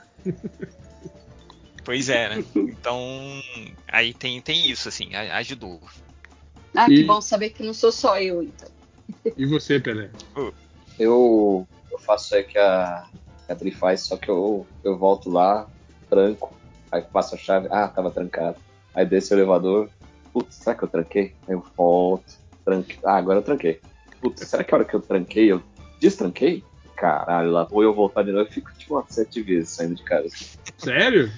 Pois 1.85 2.09
é, 2.09 2.29
né? 2.37 2.43
Então, 2.55 2.99
aí 3.87 4.15
tem, 4.15 4.41
tem 4.41 4.67
isso, 4.67 4.89
assim, 4.89 5.13
ajudou. 5.13 5.79
Ah, 6.75 6.87
que 6.87 7.01
E- 7.01 7.03
bom 7.05 7.21
saber 7.21 7.51
que 7.51 7.61
não 7.61 7.73
sou 7.75 7.91
só 7.91 8.19
eu, 8.19 8.41
então. 8.41 8.67
E 9.37 9.45
você, 9.45 9.79
Pelé? 9.79 10.09
Eu, 10.97 11.67
eu 11.91 11.99
faço 11.99 12.33
aí 12.33 12.43
que 12.43 12.57
a, 12.57 13.07
Dri 13.55 13.71
faz, 13.71 14.01
só 14.01 14.17
que 14.17 14.29
eu, 14.29 14.65
eu 14.83 14.97
volto 14.97 15.29
lá, 15.29 15.67
tranco, 16.09 16.53
aí 16.91 17.01
passo 17.01 17.35
a 17.35 17.37
chave, 17.37 17.67
ah, 17.71 17.87
tava 17.87 18.11
trancado. 18.11 18.57
Aí 18.93 19.05
desce 19.05 19.33
o 19.33 19.37
elevador, 19.37 19.89
putz, 20.33 20.55
será 20.55 20.75
que 20.75 20.83
eu 20.83 20.87
tranquei? 20.87 21.33
Aí 21.47 21.53
eu 21.53 21.63
volto, 21.77 22.33
tranque, 22.65 22.99
ah, 23.03 23.15
agora 23.15 23.39
eu 23.39 23.43
tranquei. 23.43 23.79
Putz, 24.19 24.47
será 24.47 24.63
que 24.63 24.73
a 24.73 24.77
hora 24.77 24.85
que 24.85 24.93
eu 24.93 25.01
tranquei, 25.01 25.51
eu 25.51 25.61
destranquei? 25.99 26.63
Caralho, 26.95 27.51
lá 27.51 27.63
vou 27.63 27.81
eu 27.81 27.93
voltar 27.93 28.23
de 28.23 28.31
novo, 28.31 28.45
eu 28.45 28.51
fico 28.51 28.71
tipo 28.77 28.95
umas 28.95 29.05
sete 29.09 29.41
vezes 29.41 29.69
saindo 29.69 29.95
de 29.95 30.03
casa. 30.03 30.29
Sério? 30.77 31.31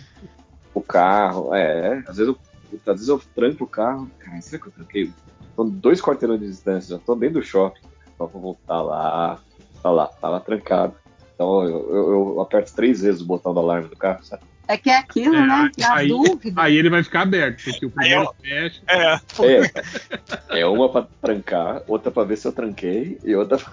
O 0.74 0.82
carro, 0.82 1.54
é, 1.54 2.04
às 2.08 2.18
vezes 2.18 2.28
eu, 2.28 2.38
às 2.80 2.96
vezes 2.96 3.08
eu 3.08 3.22
tranco 3.34 3.64
o 3.64 3.68
carro, 3.68 4.10
cara, 4.20 4.42
será 4.42 4.62
que 4.62 4.68
eu 4.68 4.74
tranquei? 4.74 5.14
Tô 5.56 5.64
dois 5.64 6.02
quarteirões 6.02 6.40
de 6.40 6.48
distância, 6.48 6.98
já 6.98 7.02
tô 7.02 7.16
dentro 7.16 7.40
do 7.40 7.46
shopping, 7.46 7.82
só 8.18 8.26
vou 8.26 8.42
voltar 8.42 8.82
lá, 8.82 9.40
tá 9.82 9.92
lá, 9.92 10.12
lá 10.22 10.40
trancado. 10.40 10.96
Então 11.36 11.64
eu, 11.64 11.90
eu- 11.96 12.10
eu 12.36 12.42
aperto 12.42 12.74
três 12.76 13.02
vezes 13.02 13.22
o 13.22 13.26
botão 13.26 13.54
do 13.54 13.60
alarme 13.60 13.90
do 13.90 13.96
carro, 13.96 14.24
sabe? 14.24 14.44
É 14.68 14.78
que 14.78 14.90
é 14.90 14.98
aquilo, 14.98 15.36
É, 15.36 15.46
né? 15.46 15.72
Na 15.78 15.96
aí- 15.96 16.08
dúvida. 16.08 16.62
Aí 16.62 16.78
ele 16.78 16.90
vai 16.90 17.04
ficar 17.04 17.22
aberto, 17.24 17.64
porque 17.64 17.86
o 17.86 17.92
primeiro 17.92 18.34
fecha. 18.42 18.82
É, 18.88 20.58
É, 20.58 20.60
é 20.62 20.66
uma 20.66 20.90
pra 20.90 21.08
trancar, 21.22 21.82
outra 21.88 22.10
pra 22.12 22.24
ver 22.24 22.38
se 22.38 22.48
eu 22.48 22.54
tranquei 22.54 23.20
e 23.24 23.36
outra 23.36 23.58
pra 23.58 23.72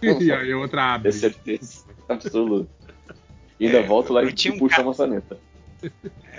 E 0.44 0.54
outra 0.54 0.94
abre. 0.94 1.12
ter 1.12 1.18
certeza 1.18 1.84
absoluta. 2.08 2.68
E 3.60 3.66
ainda 3.66 3.78
É, 3.78 3.82
volto 3.86 4.12
lá 4.12 4.24
e 4.24 4.32
tinha 4.32 4.52
um 4.52 4.58
puxo 4.58 4.80
a 4.80 4.84
maçaneta. 4.84 5.38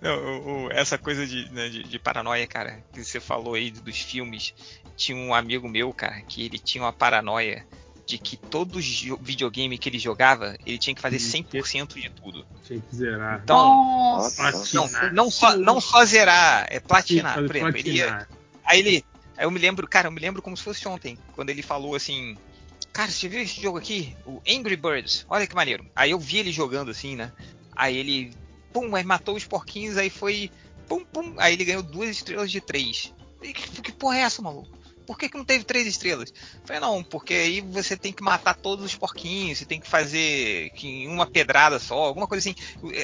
Não, 0.00 0.70
essa 0.70 0.96
coisa 0.98 1.26
de, 1.26 1.50
né, 1.52 1.68
de, 1.68 1.82
de 1.82 1.98
paranoia, 1.98 2.46
cara, 2.46 2.84
que 2.92 3.02
você 3.04 3.18
falou 3.20 3.54
aí 3.54 3.70
dos 3.70 3.98
filmes. 3.98 4.54
Tinha 4.96 5.16
um 5.18 5.34
amigo 5.34 5.68
meu, 5.68 5.92
cara, 5.92 6.22
que 6.22 6.44
ele 6.44 6.58
tinha 6.58 6.84
uma 6.84 6.92
paranoia 6.92 7.64
de 8.06 8.18
que 8.18 8.36
todo 8.36 8.78
videogame 9.20 9.76
que 9.76 9.88
ele 9.88 9.98
jogava, 9.98 10.56
ele 10.64 10.78
tinha 10.78 10.94
que 10.94 11.02
fazer 11.02 11.16
100% 11.16 12.00
de 12.00 12.08
tudo. 12.10 12.46
Tinha 12.64 12.80
que 12.80 12.94
zerar. 12.94 13.40
Então, 13.42 13.58
Nossa, 13.58 14.52
não, 14.72 15.12
não, 15.12 15.30
só, 15.30 15.56
não 15.56 15.80
só 15.80 16.04
zerar, 16.04 16.68
é 16.70 16.78
platinar. 16.78 17.34
Por 17.34 17.56
exemplo, 17.56 17.76
ele 17.76 17.90
ia, 17.90 18.06
platinar. 18.06 18.28
Aí 18.64 18.78
ele. 18.78 19.04
Aí 19.36 19.44
eu 19.44 19.50
me 19.50 19.58
lembro, 19.58 19.86
cara, 19.88 20.06
eu 20.06 20.12
me 20.12 20.20
lembro 20.20 20.40
como 20.40 20.56
se 20.56 20.62
fosse 20.62 20.86
ontem, 20.86 21.18
quando 21.34 21.50
ele 21.50 21.62
falou 21.62 21.96
assim. 21.96 22.38
Cara, 22.92 23.10
você 23.10 23.28
viu 23.28 23.40
esse 23.42 23.60
jogo 23.60 23.76
aqui? 23.76 24.16
O 24.24 24.40
Angry 24.48 24.76
Birds. 24.76 25.26
Olha 25.28 25.46
que 25.46 25.54
maneiro. 25.54 25.84
Aí 25.94 26.12
eu 26.12 26.18
vi 26.18 26.38
ele 26.38 26.52
jogando 26.52 26.92
assim, 26.92 27.16
né? 27.16 27.32
Aí 27.74 27.96
ele. 27.96 28.32
Pum, 28.72 28.94
aí 28.94 29.02
matou 29.02 29.34
os 29.34 29.44
porquinhos, 29.44 29.96
aí 29.96 30.08
foi. 30.08 30.50
Pum, 30.88 31.04
pum. 31.04 31.34
Aí 31.38 31.54
ele 31.54 31.64
ganhou 31.64 31.82
duas 31.82 32.08
estrelas 32.08 32.52
de 32.52 32.60
três. 32.60 33.12
E 33.42 33.52
que, 33.52 33.82
que 33.82 33.92
porra 33.92 34.18
é 34.18 34.20
essa, 34.20 34.40
maluco? 34.40 34.75
Por 35.06 35.16
que, 35.16 35.28
que 35.28 35.36
não 35.36 35.44
teve 35.44 35.64
três 35.64 35.86
estrelas? 35.86 36.30
Eu 36.30 36.66
Falei, 36.66 36.80
não, 36.80 37.02
porque 37.04 37.34
aí 37.34 37.60
você 37.60 37.96
tem 37.96 38.12
que 38.12 38.22
matar 38.22 38.54
todos 38.54 38.84
os 38.84 38.94
porquinhos, 38.96 39.58
você 39.58 39.64
tem 39.64 39.80
que 39.80 39.86
fazer 39.86 40.70
que 40.70 40.88
em 40.88 41.08
uma 41.08 41.26
pedrada 41.26 41.78
só, 41.78 41.94
alguma 41.94 42.26
coisa 42.26 42.48
assim. 42.48 42.56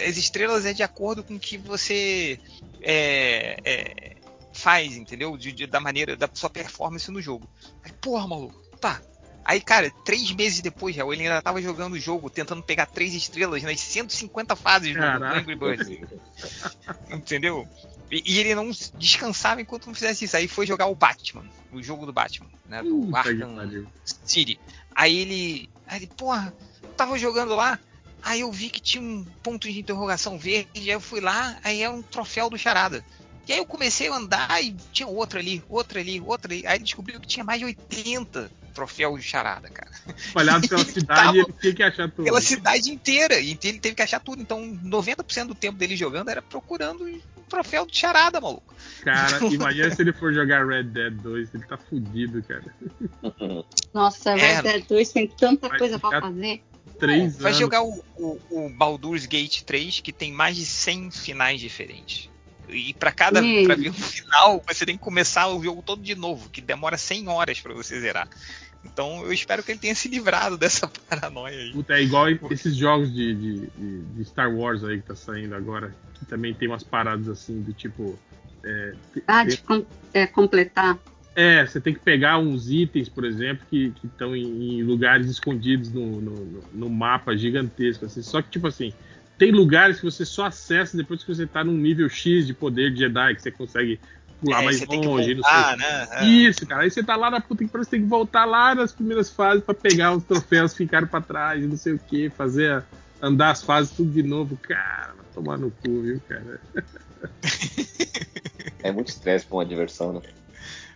As 0.09 0.17
estrelas 0.17 0.67
é 0.67 0.73
de 0.73 0.83
acordo 0.83 1.23
com 1.23 1.35
o 1.35 1.41
que 1.41 1.57
você 1.57 2.41
é, 2.83 3.57
é, 3.65 4.17
faz, 4.53 4.97
entendeu? 4.97 5.37
De, 5.37 5.53
de- 5.53 5.67
da 5.67 5.81
maneira, 5.81 6.17
da 6.17 6.29
sua 6.33 6.51
performance 6.51 7.11
no 7.11 7.23
jogo. 7.23 7.49
Aí, 7.85 7.93
porra, 7.93 8.27
maluco, 8.27 8.61
tá. 8.81 9.01
Aí, 9.45 9.61
cara, 9.61 9.91
três 10.05 10.31
meses 10.33 10.61
depois, 10.61 10.95
já, 10.95 11.05
ele 11.05 11.23
ainda 11.23 11.43
tava 11.43 11.61
jogando 11.61 11.95
o 11.95 11.99
jogo, 11.99 12.31
tentando 12.31 12.63
pegar 12.63 12.87
três 12.87 13.13
estrelas 13.13 13.63
nas 13.63 13.81
150 13.81 14.55
fases 14.55 14.95
do. 14.95 15.03
Angry 15.03 15.57
Birds. 15.57 15.89
Entendeu? 17.11 17.69
E, 18.13 18.23
e 18.27 18.39
ele 18.39 18.55
não 18.55 18.71
descansava 18.99 19.63
enquanto 19.63 19.87
não 19.87 19.95
fizesse 19.95 20.27
isso. 20.27 20.37
Aí 20.37 20.47
foi 20.47 20.67
jogar 20.67 20.87
o 20.87 20.95
Batman, 20.95 21.47
o 21.73 21.83
jogo 21.83 22.05
do 22.05 22.13
Batman, 22.13 22.51
né? 22.69 22.83
Do 22.83 23.09
que 23.09 23.17
Arkham. 23.17 23.87
City. 24.05 24.61
Aí 24.95 25.17
ele. 25.17 25.71
Aí 25.87 26.01
ele, 26.01 26.07
porra, 26.09 26.55
tava 26.95 27.19
jogando 27.19 27.55
lá. 27.55 27.79
Aí 28.23 28.41
eu 28.41 28.53
vi 28.53 28.69
que 28.69 28.81
tinha 28.81 29.03
um 29.03 29.25
ponto 29.43 29.67
de 29.67 29.81
interrogação 29.81 30.39
verde. 30.39 30.69
Aí 30.77 30.91
eu 30.91 31.01
fui 31.01 31.21
lá, 31.21 31.59
aí 31.65 31.83
é 31.83 31.89
um 31.89 32.03
troféu 32.03 32.51
do 32.51 32.59
Charada. 32.59 33.03
E 33.49 33.53
aí 33.53 33.59
eu 33.59 33.67
comecei 33.67 34.09
a 34.09 34.15
andar 34.15 34.63
e 34.63 34.77
tinha 34.93 35.09
outro 35.09 35.39
ali, 35.39 35.65
outro 35.69 35.99
ali, 35.99 36.21
outro 36.21 36.53
ali. 36.53 36.65
Aí 36.67 36.77
ele 36.77 36.85
descobriu 36.85 37.19
que 37.19 37.27
tinha 37.27 37.43
mais 37.43 37.59
de 37.59 37.65
80 37.65 38.51
troféus 38.73 39.21
de 39.21 39.27
charada, 39.27 39.69
cara. 39.69 39.91
Espalhado 40.17 40.69
pela 40.69 40.81
Ele 40.81 40.91
cidade, 40.93 41.39
ele 41.39 41.55
tinha 41.61 41.75
que 41.75 41.83
achar 41.83 42.11
tudo. 42.11 42.25
Pela 42.25 42.41
cidade 42.41 42.91
inteira. 42.91 43.41
E 43.41 43.59
ele 43.63 43.79
teve 43.79 43.95
que 43.95 44.03
achar 44.03 44.21
tudo. 44.21 44.41
Então, 44.41 44.61
90% 44.85 45.47
do 45.47 45.55
tempo 45.55 45.77
dele 45.77 45.97
jogando 45.97 46.29
era 46.29 46.41
procurando 46.41 47.09
troféu 47.53 47.87
de 47.87 47.97
charada, 47.97 48.41
maluco. 48.41 48.75
Cara, 49.03 49.39
imagina 49.53 49.95
se 49.95 50.03
ele 50.03 50.13
for 50.13 50.33
jogar 50.33 50.67
Red 50.67 50.85
Dead 50.85 51.13
2, 51.15 51.55
ele 51.55 51.65
tá 51.67 51.77
fudido, 51.77 52.43
cara. 52.43 52.65
Nossa, 53.93 54.35
Red 54.35 54.43
É. 54.47 54.63
Dead 54.63 54.87
2 54.89 55.13
tem 55.13 55.27
tanta 55.29 55.69
coisa 55.79 55.99
pra 55.99 56.21
fazer. 56.21 56.63
Três 56.99 57.37
Vai 57.39 57.53
anos. 57.53 57.59
jogar 57.61 57.83
o, 57.83 58.05
o, 58.17 58.39
o 58.51 58.69
Baldur's 58.71 59.27
Gate 59.27 59.63
3, 59.63 60.01
que 60.01 60.13
tem 60.13 60.33
mais 60.33 60.57
de 60.57 60.65
100 60.65 61.11
finais 61.11 61.61
diferentes. 61.61 62.31
E 62.69 62.95
pra 62.95 63.13
cada 63.13 63.43
Hum. 63.43 63.65
pra 63.65 63.75
ver 63.75 63.91
um 63.91 63.93
final, 63.93 64.63
você 64.67 64.87
tem 64.87 64.97
que 64.97 65.03
começar 65.03 65.49
o 65.49 65.63
jogo 65.63 65.83
todo 65.83 66.01
de 66.03 66.15
novo, 66.15 66.49
que 66.49 66.61
demora 66.61 66.97
100 66.97 67.29
horas 67.29 67.61
pra 67.61 67.75
você 67.75 68.01
zerar. 68.01 68.29
Então 68.85 69.23
eu 69.25 69.33
espero 69.33 69.63
que 69.63 69.71
ele 69.73 69.79
tenha 69.79 69.95
se 69.95 70.09
livrado 70.09 70.57
dessa 70.59 70.91
paranoia 71.09 71.57
aí. 71.59 71.73
Puta, 71.73 71.95
é 71.95 72.03
igual 72.03 72.29
esses 72.51 72.75
jogos 72.75 73.13
de, 73.15 73.35
de, 73.35 73.67
de- 74.17 74.25
Star 74.25 74.53
Wars 74.53 74.83
aí 74.85 74.99
que 75.01 75.07
tá 75.07 75.15
saindo 75.15 75.55
agora, 75.55 75.95
que 76.15 76.25
também 76.27 76.53
tem 76.53 76.69
umas 76.69 76.83
paradas 76.83 77.29
assim 77.29 77.61
do 77.63 77.73
tipo. 77.73 78.19
É, 78.65 78.95
Ah, 79.27 79.45
de 79.45 79.57
com- 79.59 79.85
é, 80.15 80.27
completar. 80.27 80.99
é, 81.35 81.65
você 81.67 81.81
tem 81.81 81.93
que 81.95 82.01
pegar 82.01 82.39
uns 82.39 82.71
itens, 82.71 83.09
por 83.09 83.25
exemplo, 83.25 83.65
que 83.69 83.93
estão 84.05 84.37
em, 84.37 84.79
em 84.79 84.83
lugares 84.83 85.29
escondidos 85.29 85.93
no, 85.93 86.21
no, 86.21 86.45
no- 86.45 86.65
no 86.73 86.91
mapa 86.91 87.37
gigantesco. 87.37 88.05
Assim. 88.05 88.23
Só 88.23 88.41
que, 88.43 88.51
tipo 88.51 88.67
assim, 88.67 88.93
tem 89.39 89.51
lugares 89.51 89.99
que 89.99 90.05
você 90.05 90.25
só 90.25 90.47
acessa 90.47 90.97
depois 90.97 91.25
que 91.25 91.35
você 91.35 91.47
tá 91.47 91.65
num 91.65 91.77
nível 91.77 92.09
X 92.09 92.47
de 92.47 92.55
poder 92.55 92.93
de 92.93 93.01
Jedi, 93.01 93.35
que 93.35 93.43
você 93.43 93.51
consegue 93.51 93.99
pular 94.43 94.61
É, 94.61 94.65
mais 94.65 94.81
longe, 94.87 95.35
não 95.35 95.43
voltar, 95.43 95.69
sei. 95.69 95.87
né? 95.87 96.09
É. 96.13 96.25
Isso, 96.27 96.67
cara. 96.67 96.83
Aí 96.83 96.91
você 96.91 97.03
tá 97.03 97.17
lá 97.17 97.31
na 97.31 97.41
puta 97.41 97.65
que 97.65 97.71
pariu, 97.71 97.85
você 97.85 97.91
tem 97.93 98.03
que 98.03 98.09
voltar 98.09 98.45
lá 98.45 98.75
nas 98.75 98.93
primeiras 98.93 99.31
fases 99.31 99.65
pra 99.65 99.75
pegar 99.75 100.13
os 100.15 100.25
troféus 100.25 100.73
que 100.73 100.79
ficaram 100.79 101.07
pra 101.07 101.21
trás, 101.21 101.63
e 101.63 101.67
não 101.67 101.77
sei 101.77 101.95
o 101.95 101.99
que, 101.99 102.29
fazer 102.31 102.73
a- 102.73 102.85
andar 103.21 103.51
as 103.53 103.63
fases 103.63 103.93
tudo 103.93 104.11
de 104.11 104.23
novo. 104.23 104.59
Cara, 104.63 105.15
vai 105.17 105.27
tomar 105.33 105.59
no 105.59 105.71
cu, 105.71 106.03
viu, 106.03 106.21
cara? 106.29 106.61
É 108.83 108.91
muito 108.91 109.09
estresse 109.09 109.47
pra 109.47 109.59
uma 109.59 109.67
diversão, 109.67 110.13
né? 110.13 110.21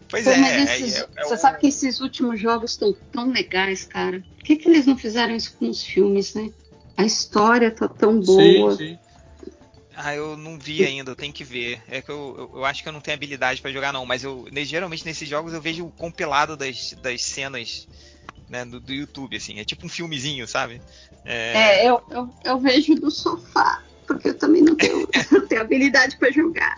Pois 0.08 0.24
Pô, 0.24 0.30
é, 0.30 0.34
aí 0.34 0.62
esses- 0.64 0.96
é- 0.96 1.08
é 1.16 1.24
você 1.24 1.34
o- 1.34 1.38
sabe 1.38 1.58
que 1.58 1.66
esses 1.68 2.00
últimos 2.00 2.40
jogos 2.40 2.72
estão 2.72 2.94
tão 3.12 3.30
legais, 3.30 3.84
cara. 3.84 4.20
Por 4.36 4.44
que, 4.44 4.56
que 4.56 4.68
eles 4.68 4.86
não 4.86 4.96
fizeram 4.96 5.34
isso 5.34 5.54
com 5.58 5.68
os 5.68 5.82
filmes, 5.82 6.34
né? 6.34 6.50
A 6.96 7.04
história 7.04 7.70
tá 7.70 7.88
tão 7.88 8.20
boa. 8.20 8.76
Sim, 8.76 8.96
sim. 8.96 8.98
Ah, 9.98 10.14
eu 10.14 10.36
não 10.36 10.58
vi 10.58 10.84
ainda, 10.84 11.10
eu 11.10 11.16
tenho 11.16 11.32
que 11.32 11.42
ver. 11.42 11.82
É 11.88 12.02
que 12.02 12.10
eu, 12.10 12.34
eu, 12.36 12.58
eu 12.58 12.64
acho 12.66 12.82
que 12.82 12.88
eu 12.88 12.92
não 12.92 13.00
tenho 13.00 13.16
habilidade 13.16 13.62
pra 13.62 13.72
jogar, 13.72 13.92
não. 13.94 14.04
Mas 14.04 14.22
eu 14.22 14.46
geralmente 14.52 15.04
nesses 15.06 15.26
jogos 15.26 15.54
eu 15.54 15.60
vejo 15.60 15.86
o 15.86 15.92
compilado 15.92 16.54
das, 16.54 16.92
das 17.02 17.22
cenas 17.22 17.88
né, 18.48 18.64
do, 18.64 18.78
do 18.78 18.92
YouTube, 18.92 19.36
assim. 19.36 19.58
É 19.58 19.64
tipo 19.64 19.86
um 19.86 19.88
filmezinho, 19.88 20.46
sabe? 20.46 20.82
É, 21.24 21.52
É, 21.54 21.88
eu, 21.88 22.02
eu, 22.10 22.28
eu 22.44 22.60
vejo 22.60 22.94
do 22.94 23.10
sofá, 23.10 23.82
porque 24.06 24.28
eu 24.28 24.38
também 24.38 24.62
não 24.62 24.74
tenho, 24.76 25.08
não 25.32 25.46
tenho 25.48 25.62
habilidade 25.62 26.16
pra 26.18 26.30
jogar. 26.30 26.76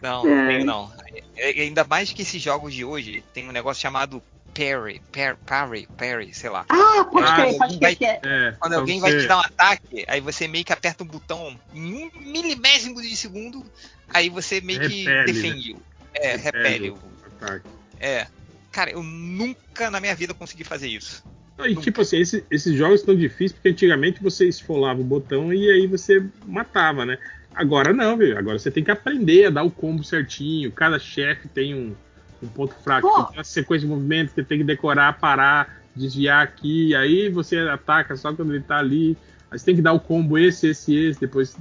Não, 0.00 0.24
não 0.24 0.30
É. 0.30 0.64
não. 0.64 0.92
É, 1.36 1.58
é, 1.58 1.62
ainda 1.62 1.84
mais 1.84 2.12
que 2.12 2.22
esses 2.22 2.40
jogos 2.40 2.72
de 2.72 2.84
hoje 2.84 3.24
tem 3.34 3.48
um 3.48 3.52
negócio 3.52 3.82
chamado 3.82 4.22
parry, 4.58 5.00
par, 5.12 5.36
parry, 5.46 5.88
parry, 5.96 6.34
sei 6.34 6.50
lá. 6.50 6.66
Ah, 6.68 7.04
pode 7.04 7.26
Ah, 7.30 7.34
crer, 7.36 7.58
pode 7.58 7.78
vai- 7.78 7.94
crer 7.94 7.96
que 7.96 8.04
é. 8.04 8.20
É, 8.24 8.56
Quando 8.58 8.72
alguém 8.72 9.00
vai 9.00 9.12
te 9.12 9.26
dar 9.28 9.36
um 9.36 9.40
ataque, 9.40 10.04
aí 10.08 10.20
você 10.20 10.48
meio 10.48 10.64
que 10.64 10.72
aperta 10.72 11.04
um 11.04 11.06
botão 11.06 11.56
em 11.72 11.94
um 11.94 12.10
milimésimo 12.32 13.00
de 13.00 13.16
segundo, 13.16 13.64
aí 14.12 14.28
você 14.28 14.60
meio 14.60 14.80
que 14.80 15.04
Repele, 15.04 15.14
né? 15.14 15.24
defende. 15.32 15.76
É, 16.14 16.36
repele. 16.36 16.90
o- 16.90 16.98
Ataque. 17.24 17.64
É. 18.00 18.26
Cara, 18.72 18.90
eu 18.90 19.02
nunca 19.02 19.90
na 19.90 20.00
minha 20.00 20.14
vida 20.14 20.34
consegui 20.34 20.64
fazer 20.64 20.88
isso. 20.88 21.24
E 21.60 21.74
tipo 21.76 22.00
assim, 22.02 22.18
esse- 22.18 22.44
esses 22.50 22.74
jogos 22.76 23.00
estão 23.00 23.16
difíceis 23.16 23.52
porque 23.52 23.68
antigamente 23.68 24.22
você 24.22 24.48
esfolava 24.48 25.00
o 25.00 25.04
botão 25.04 25.52
e 25.52 25.70
aí 25.70 25.86
você 25.86 26.24
matava, 26.44 27.04
né? 27.04 27.18
Agora 27.54 27.92
não, 27.92 28.16
velho. 28.16 28.38
Agora 28.38 28.58
você 28.58 28.70
tem 28.70 28.84
que 28.84 28.90
aprender 28.90 29.46
a 29.46 29.50
dar 29.50 29.62
o 29.64 29.70
combo 29.70 30.04
certinho. 30.04 30.70
Cada 30.70 30.98
chefe 30.98 31.48
tem 31.48 31.74
um, 31.74 31.96
um 32.42 32.48
ponto 32.48 32.74
fraco. 32.82 33.08
Pô. 33.08 33.24
Tem 33.24 33.42
sequência 33.44 33.86
de 33.86 33.92
movimentos 33.92 34.32
que 34.34 34.40
você 34.40 34.46
tem 34.46 34.58
que 34.58 34.64
decorar, 34.64 35.18
parar, 35.18 35.80
desviar 35.94 36.42
aqui. 36.44 36.94
Aí 36.94 37.28
você 37.28 37.58
ataca 37.58 38.16
só 38.16 38.32
quando 38.32 38.54
ele 38.54 38.64
tá 38.64 38.78
ali. 38.78 39.16
Aí 39.50 39.58
você 39.58 39.64
tem 39.64 39.76
que 39.76 39.82
dar 39.82 39.92
o 39.92 40.00
combo 40.00 40.38
esse, 40.38 40.68
esse, 40.68 40.94
esse. 40.94 41.20
Depois 41.20 41.56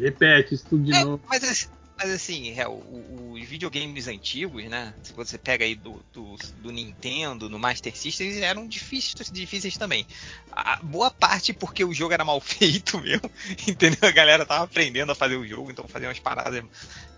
repete 0.00 0.54
isso 0.54 0.66
tudo 0.68 0.84
de 0.84 0.92
É, 0.92 1.04
novo. 1.04 1.20
mas, 1.28 1.70
mas 1.98 2.10
assim, 2.10 2.58
é, 2.58 2.66
o- 2.68 2.72
o- 2.72 3.32
os 3.32 3.48
videogames 3.48 4.06
antigos, 4.08 4.64
né? 4.64 4.94
Se 5.02 5.12
você 5.12 5.38
pega 5.38 5.64
aí 5.64 5.74
do, 5.74 6.02
do, 6.12 6.36
do 6.56 6.70
Nintendo, 6.70 7.48
no 7.48 7.58
Master 7.58 7.96
System, 7.96 8.28
eles 8.28 8.42
eram 8.42 8.66
difíceis, 8.68 9.30
difíceis 9.30 9.76
também. 9.76 10.06
A 10.52 10.78
boa 10.82 11.10
parte 11.10 11.52
porque 11.52 11.84
o 11.84 11.92
jogo 11.94 12.12
era 12.14 12.24
mal 12.24 12.40
feito 12.40 12.98
mesmo, 13.00 13.30
entendeu? 13.66 13.98
A 14.08 14.12
galera 14.12 14.44
tava 14.44 14.64
aprendendo 14.64 15.12
a 15.12 15.14
fazer 15.14 15.36
o 15.36 15.46
jogo, 15.46 15.70
então 15.70 15.86
fazia 15.88 16.08
umas 16.08 16.18
paradas. 16.18 16.62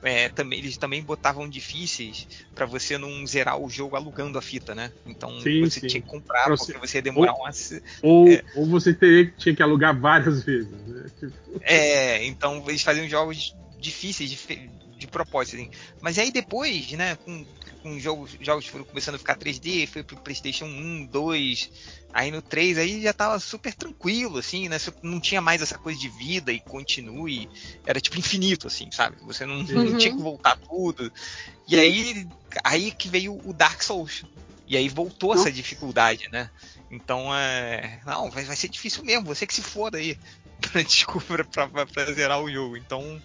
é, 0.02 0.28
também, 0.28 0.60
eles 0.60 0.76
também 0.76 1.02
botavam 1.02 1.48
difíceis 1.48 2.28
pra 2.54 2.64
você 2.66 2.96
não 2.96 3.26
zerar 3.26 3.58
o 3.60 3.68
jogo 3.68 3.96
alugando 3.96 4.38
a 4.38 4.42
fita, 4.42 4.74
né? 4.74 4.92
Então 5.06 5.40
Sim, 5.40 5.60
você 5.60 5.80
sim. 5.80 5.86
tinha 5.88 6.02
que 6.02 6.08
comprar, 6.08 6.44
Pra 6.44 6.56
porque 6.56 6.72
você- 6.72 6.78
você 6.78 6.98
ia 6.98 7.02
demorar 7.02 7.32
ou- 7.32 7.40
umas. 7.40 7.72
Ou, 8.02 8.28
É. 8.28 8.44
ou 8.54 8.66
você 8.66 8.94
teria, 8.94 9.30
tinha 9.36 9.54
que 9.56 9.62
alugar 9.62 9.98
várias 9.98 10.44
vezes. 10.44 10.70
Né? 10.70 11.10
Tipo, 11.18 11.32
É, 11.62 12.24
então 12.26 12.64
eles 12.68 12.82
faziam 12.82 13.08
jogos 13.08 13.54
difíceis 13.78 14.30
de, 14.30 14.38
de 14.96 15.06
propósito, 15.06 15.56
assim. 15.56 15.70
Mas 16.00 16.18
aí 16.18 16.30
depois, 16.30 16.90
né, 16.92 17.16
com, 17.24 17.46
com 17.82 17.98
jogos, 17.98 18.36
jogos 18.40 18.66
foram 18.66 18.84
começando 18.84 19.14
a 19.14 19.18
ficar 19.18 19.36
3D, 19.36 19.86
foi 19.86 20.02
pro 20.02 20.16
PlayStation 20.16 20.64
1, 20.66 21.06
2, 21.06 21.70
aí 22.12 22.30
no 22.30 22.42
3 22.42 22.78
aí 22.78 23.02
já 23.02 23.12
tava 23.12 23.38
super 23.38 23.72
tranquilo, 23.74 24.38
assim, 24.38 24.68
né? 24.68 24.76
Não 25.02 25.20
tinha 25.20 25.40
mais 25.40 25.62
essa 25.62 25.78
coisa 25.78 25.98
de 25.98 26.08
vida 26.08 26.52
e 26.52 26.60
continue. 26.60 27.48
Era 27.86 28.00
tipo 28.00 28.18
infinito, 28.18 28.66
assim, 28.66 28.90
sabe? 28.90 29.16
Você 29.22 29.46
não, 29.46 29.62
não 29.62 29.76
Uhum. 29.84 29.96
tinha 29.96 30.14
que 30.14 30.22
voltar 30.22 30.56
tudo. 30.56 31.12
E 31.66 31.78
aí, 31.78 32.26
aí 32.64 32.90
que 32.90 33.08
veio 33.08 33.40
o 33.44 33.52
Dark 33.52 33.82
Souls. 33.82 34.24
E 34.66 34.76
aí 34.76 34.88
voltou 34.88 35.32
essa 35.34 35.50
dificuldade, 35.50 36.28
né? 36.30 36.50
Então 36.90 37.34
é. 37.34 38.00
Não, 38.04 38.30
vai, 38.30 38.44
vai 38.44 38.56
ser 38.56 38.68
difícil 38.68 39.02
mesmo, 39.04 39.24
você 39.24 39.46
que 39.46 39.54
se 39.54 39.62
foda 39.62 39.98
aí. 39.98 40.18
Pra, 40.60 40.82
desculpa, 40.82 41.44
pra, 41.44 41.68
pra, 41.68 41.86
pra 41.86 42.12
zerar 42.12 42.42
o 42.42 42.50
jogo. 42.50 42.76
Então. 42.76 43.22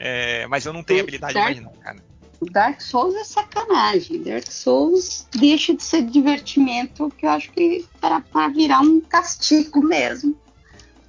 É, 0.00 0.46
mas 0.46 0.64
eu 0.64 0.72
não 0.72 0.82
tenho 0.82 1.00
habilidade 1.02 1.34
Dark- 1.34 1.46
mais, 1.46 1.60
não, 1.60 1.72
cara. 1.82 2.02
O 2.40 2.46
Dark 2.46 2.80
Souls 2.80 3.14
é 3.14 3.22
sacanagem. 3.24 4.22
Dark 4.22 4.50
Souls 4.50 5.26
deixa 5.30 5.74
de 5.74 5.82
ser 5.82 6.02
divertimento, 6.06 7.10
que 7.18 7.26
eu 7.26 7.30
acho 7.30 7.52
que 7.52 7.84
era 8.02 8.18
pra 8.20 8.48
virar 8.48 8.80
um 8.80 8.98
castigo 9.02 9.82
mesmo. 9.82 10.34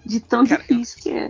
De 0.06 0.20
tão 0.20 0.46
Cara, 0.46 0.62
difícil 0.62 0.98
que 1.02 1.10
é. 1.10 1.30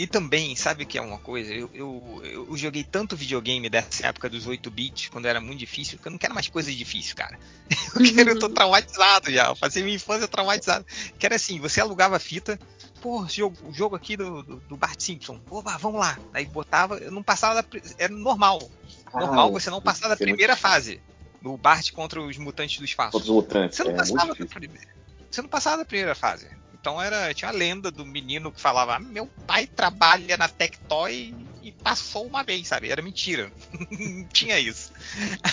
E 0.00 0.06
também, 0.06 0.56
sabe 0.56 0.84
o 0.84 0.86
que 0.86 0.96
é 0.96 1.02
uma 1.02 1.18
coisa? 1.18 1.52
Eu, 1.52 1.68
eu, 1.74 2.22
eu 2.24 2.56
joguei 2.56 2.82
tanto 2.82 3.14
videogame 3.14 3.68
dessa 3.68 4.06
época 4.06 4.30
dos 4.30 4.46
8 4.46 4.70
bits, 4.70 5.10
quando 5.10 5.26
era 5.26 5.42
muito 5.42 5.58
difícil, 5.58 5.98
que 5.98 6.08
eu 6.08 6.10
não 6.10 6.16
quero 6.16 6.32
mais 6.32 6.48
coisa 6.48 6.72
difícil, 6.72 7.14
cara. 7.14 7.38
Eu 7.94 8.14
quero, 8.14 8.30
eu 8.30 8.38
tô 8.38 8.48
traumatizado 8.48 9.30
já. 9.30 9.48
Eu 9.48 9.56
passei 9.56 9.82
minha 9.82 9.96
infância 9.96 10.26
traumatizado. 10.26 10.86
Que 11.18 11.26
era 11.26 11.36
assim, 11.36 11.60
você 11.60 11.82
alugava 11.82 12.18
fita, 12.18 12.58
pô, 13.02 13.28
jogo, 13.28 13.58
o 13.68 13.74
jogo 13.74 13.94
aqui 13.94 14.16
do, 14.16 14.42
do, 14.42 14.56
do 14.60 14.74
Bart 14.74 14.98
Simpson, 14.98 15.38
oba, 15.50 15.76
vamos 15.76 16.00
lá. 16.00 16.18
Aí 16.32 16.46
botava, 16.46 16.96
eu 16.96 17.10
não 17.10 17.22
passava 17.22 17.62
da, 17.62 17.68
era 17.98 18.10
normal. 18.10 18.70
Normal 19.12 19.48
Ah, 19.48 19.52
você 19.52 19.68
não 19.68 19.82
passar 19.82 20.08
da 20.08 20.14
é 20.14 20.16
muito 20.16 20.22
primeira 20.22 20.54
difícil. 20.54 20.70
fase. 20.70 21.02
Do 21.42 21.58
Bart 21.58 21.92
contra 21.92 22.22
os 22.22 22.38
mutantes 22.38 22.78
do 22.78 22.86
espaço. 22.86 23.12
Todos 23.12 23.28
os 23.28 23.34
mutantes. 23.34 23.76
Você 23.76 23.84
não 23.84 23.90
é 23.90 23.94
muito 23.96 24.14
passava 24.14 24.34
da 24.34 24.46
primeira. 24.46 24.88
Você 25.30 25.42
não 25.42 25.48
passava 25.50 25.76
da 25.76 25.84
primeira 25.84 26.14
fase. 26.14 26.48
Então 26.80 27.00
era, 27.00 27.32
tinha 27.34 27.50
a 27.50 27.54
lenda 27.54 27.90
do 27.90 28.06
menino 28.06 28.50
que 28.50 28.60
falava: 28.60 28.96
"Ah, 28.96 29.00
meu 29.00 29.30
pai 29.46 29.66
trabalha 29.66 30.36
na 30.38 30.48
Tectoy 30.48 31.34
e 31.62 31.72
passou 31.82 32.26
uma 32.26 32.42
vez, 32.42 32.66
sabe? 32.68 32.88
Era 32.90 33.02
mentira. 33.02 33.52
não 33.90 34.26
tinha 34.32 34.58
isso. 34.58 34.90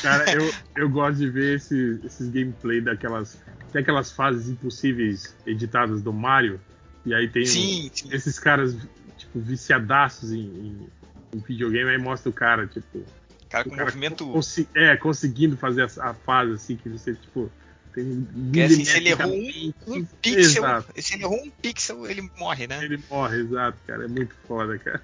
Cara, 0.01 0.33
eu, 0.33 0.53
eu 0.75 0.89
gosto 0.89 1.17
de 1.17 1.29
ver 1.29 1.57
esse- 1.57 1.99
esses 2.03 2.29
gameplay 2.29 2.79
daquelas. 2.79 3.37
Tem 3.71 3.81
aquelas 3.81 4.11
fases 4.11 4.47
impossíveis 4.47 5.35
editadas 5.45 6.01
do 6.01 6.13
Mario. 6.13 6.61
E 7.05 7.13
aí 7.13 7.27
tem 7.29 7.45
Sim, 7.45 7.91
sim. 7.93 8.09
esses 8.13 8.39
caras, 8.39 8.75
tipo, 9.17 9.39
viciadaços 9.41 10.31
em, 10.31 10.39
em- 10.41 10.87
em 11.33 11.39
videogame, 11.39 11.89
aí 11.89 11.97
mostra 11.97 12.29
o 12.29 12.33
cara, 12.33 12.65
tipo. 12.67 13.05
Cara, 13.49 13.67
o 13.67 13.69
com 13.69 13.75
cara 13.75 13.85
movimento. 13.85 14.39
é, 14.75 14.95
conseguindo 14.95 15.57
fazer 15.57 15.81
a, 15.83 16.09
a 16.09 16.13
fase 16.13 16.53
assim, 16.53 16.77
que 16.77 16.87
você, 16.87 17.13
tipo. 17.13 17.51
Tem 17.97 18.27
Que 18.53 18.59
é 18.59 18.65
assim, 18.65 18.85
se 18.85 18.95
ele 18.97 19.09
errou 19.09 19.33
um, 19.33 19.73
um 19.87 20.05
pixel, 20.21 20.63
Exato. 20.63 21.01
se 21.01 21.15
ele 21.15 21.23
errou 21.23 21.43
um 21.43 21.49
pixel, 21.49 22.05
ele 22.07 22.29
morre, 22.37 22.67
né? 22.67 22.83
Ele 22.83 23.01
morre, 23.09 23.39
exato, 23.39 23.79
cara. 23.87 24.03
É 24.05 24.07
muito 24.07 24.35
foda, 24.47 24.77
cara. 24.77 25.01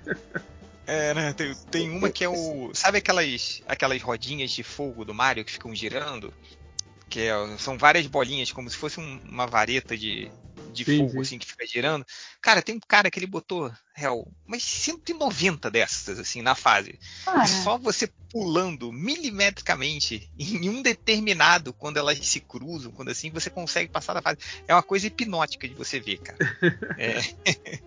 É, 0.85 1.11
né? 1.15 1.33
Tem, 1.33 1.55
tem 1.71 1.89
uma 1.89 2.11
que 2.11 2.23
é 2.23 2.29
o. 2.29 2.69
Sabe 2.75 2.99
aquelas, 2.99 3.63
aquelas 3.67 3.99
rodinhas 3.99 4.51
de 4.51 4.61
fogo 4.61 5.03
do 5.03 5.11
Mario 5.13 5.43
que 5.43 5.51
ficam 5.53 5.73
girando? 5.73 6.31
Que 7.09 7.21
é- 7.21 7.57
são 7.57 7.79
várias 7.79 8.05
bolinhas, 8.05 8.51
como 8.51 8.69
se 8.69 8.77
fosse 8.77 8.99
um- 8.99 9.19
uma 9.27 9.47
vareta 9.47 9.97
de, 9.97 10.29
de 10.73 10.83
Sim, 10.83 10.97
fogo, 10.97 11.11
sim. 11.11 11.21
assim, 11.21 11.37
que 11.39 11.45
fica 11.45 11.65
girando. 11.65 12.05
Cara, 12.41 12.61
tem 12.61 12.75
um 12.75 12.79
cara 12.85 13.09
que 13.11 13.19
ele 13.19 13.27
botou, 13.27 13.71
real, 13.93 14.27
umas 14.45 14.63
190 14.63 15.69
dessas, 15.71 16.19
assim, 16.19 16.41
na 16.41 16.55
fase. 16.55 16.99
Cara, 17.23 17.43
E 17.43 17.47
só 17.47 17.77
você 17.77 18.09
pulando 18.31 18.91
milimetricamente 18.91 20.29
em 20.37 20.67
um 20.69 20.81
determinado, 20.81 21.71
quando 21.73 21.97
elas 21.97 22.17
se 22.25 22.39
cruzam, 22.39 22.91
quando 22.91 23.09
assim, 23.09 23.29
você 23.29 23.49
consegue 23.49 23.89
passar 23.91 24.13
da 24.13 24.21
fase. 24.21 24.39
É 24.67 24.73
uma 24.73 24.83
coisa 24.83 25.07
hipnótica 25.07 25.67
de 25.67 25.75
você 25.75 25.99
ver, 25.99 26.17
cara. 26.17 26.37
É, 26.97 27.19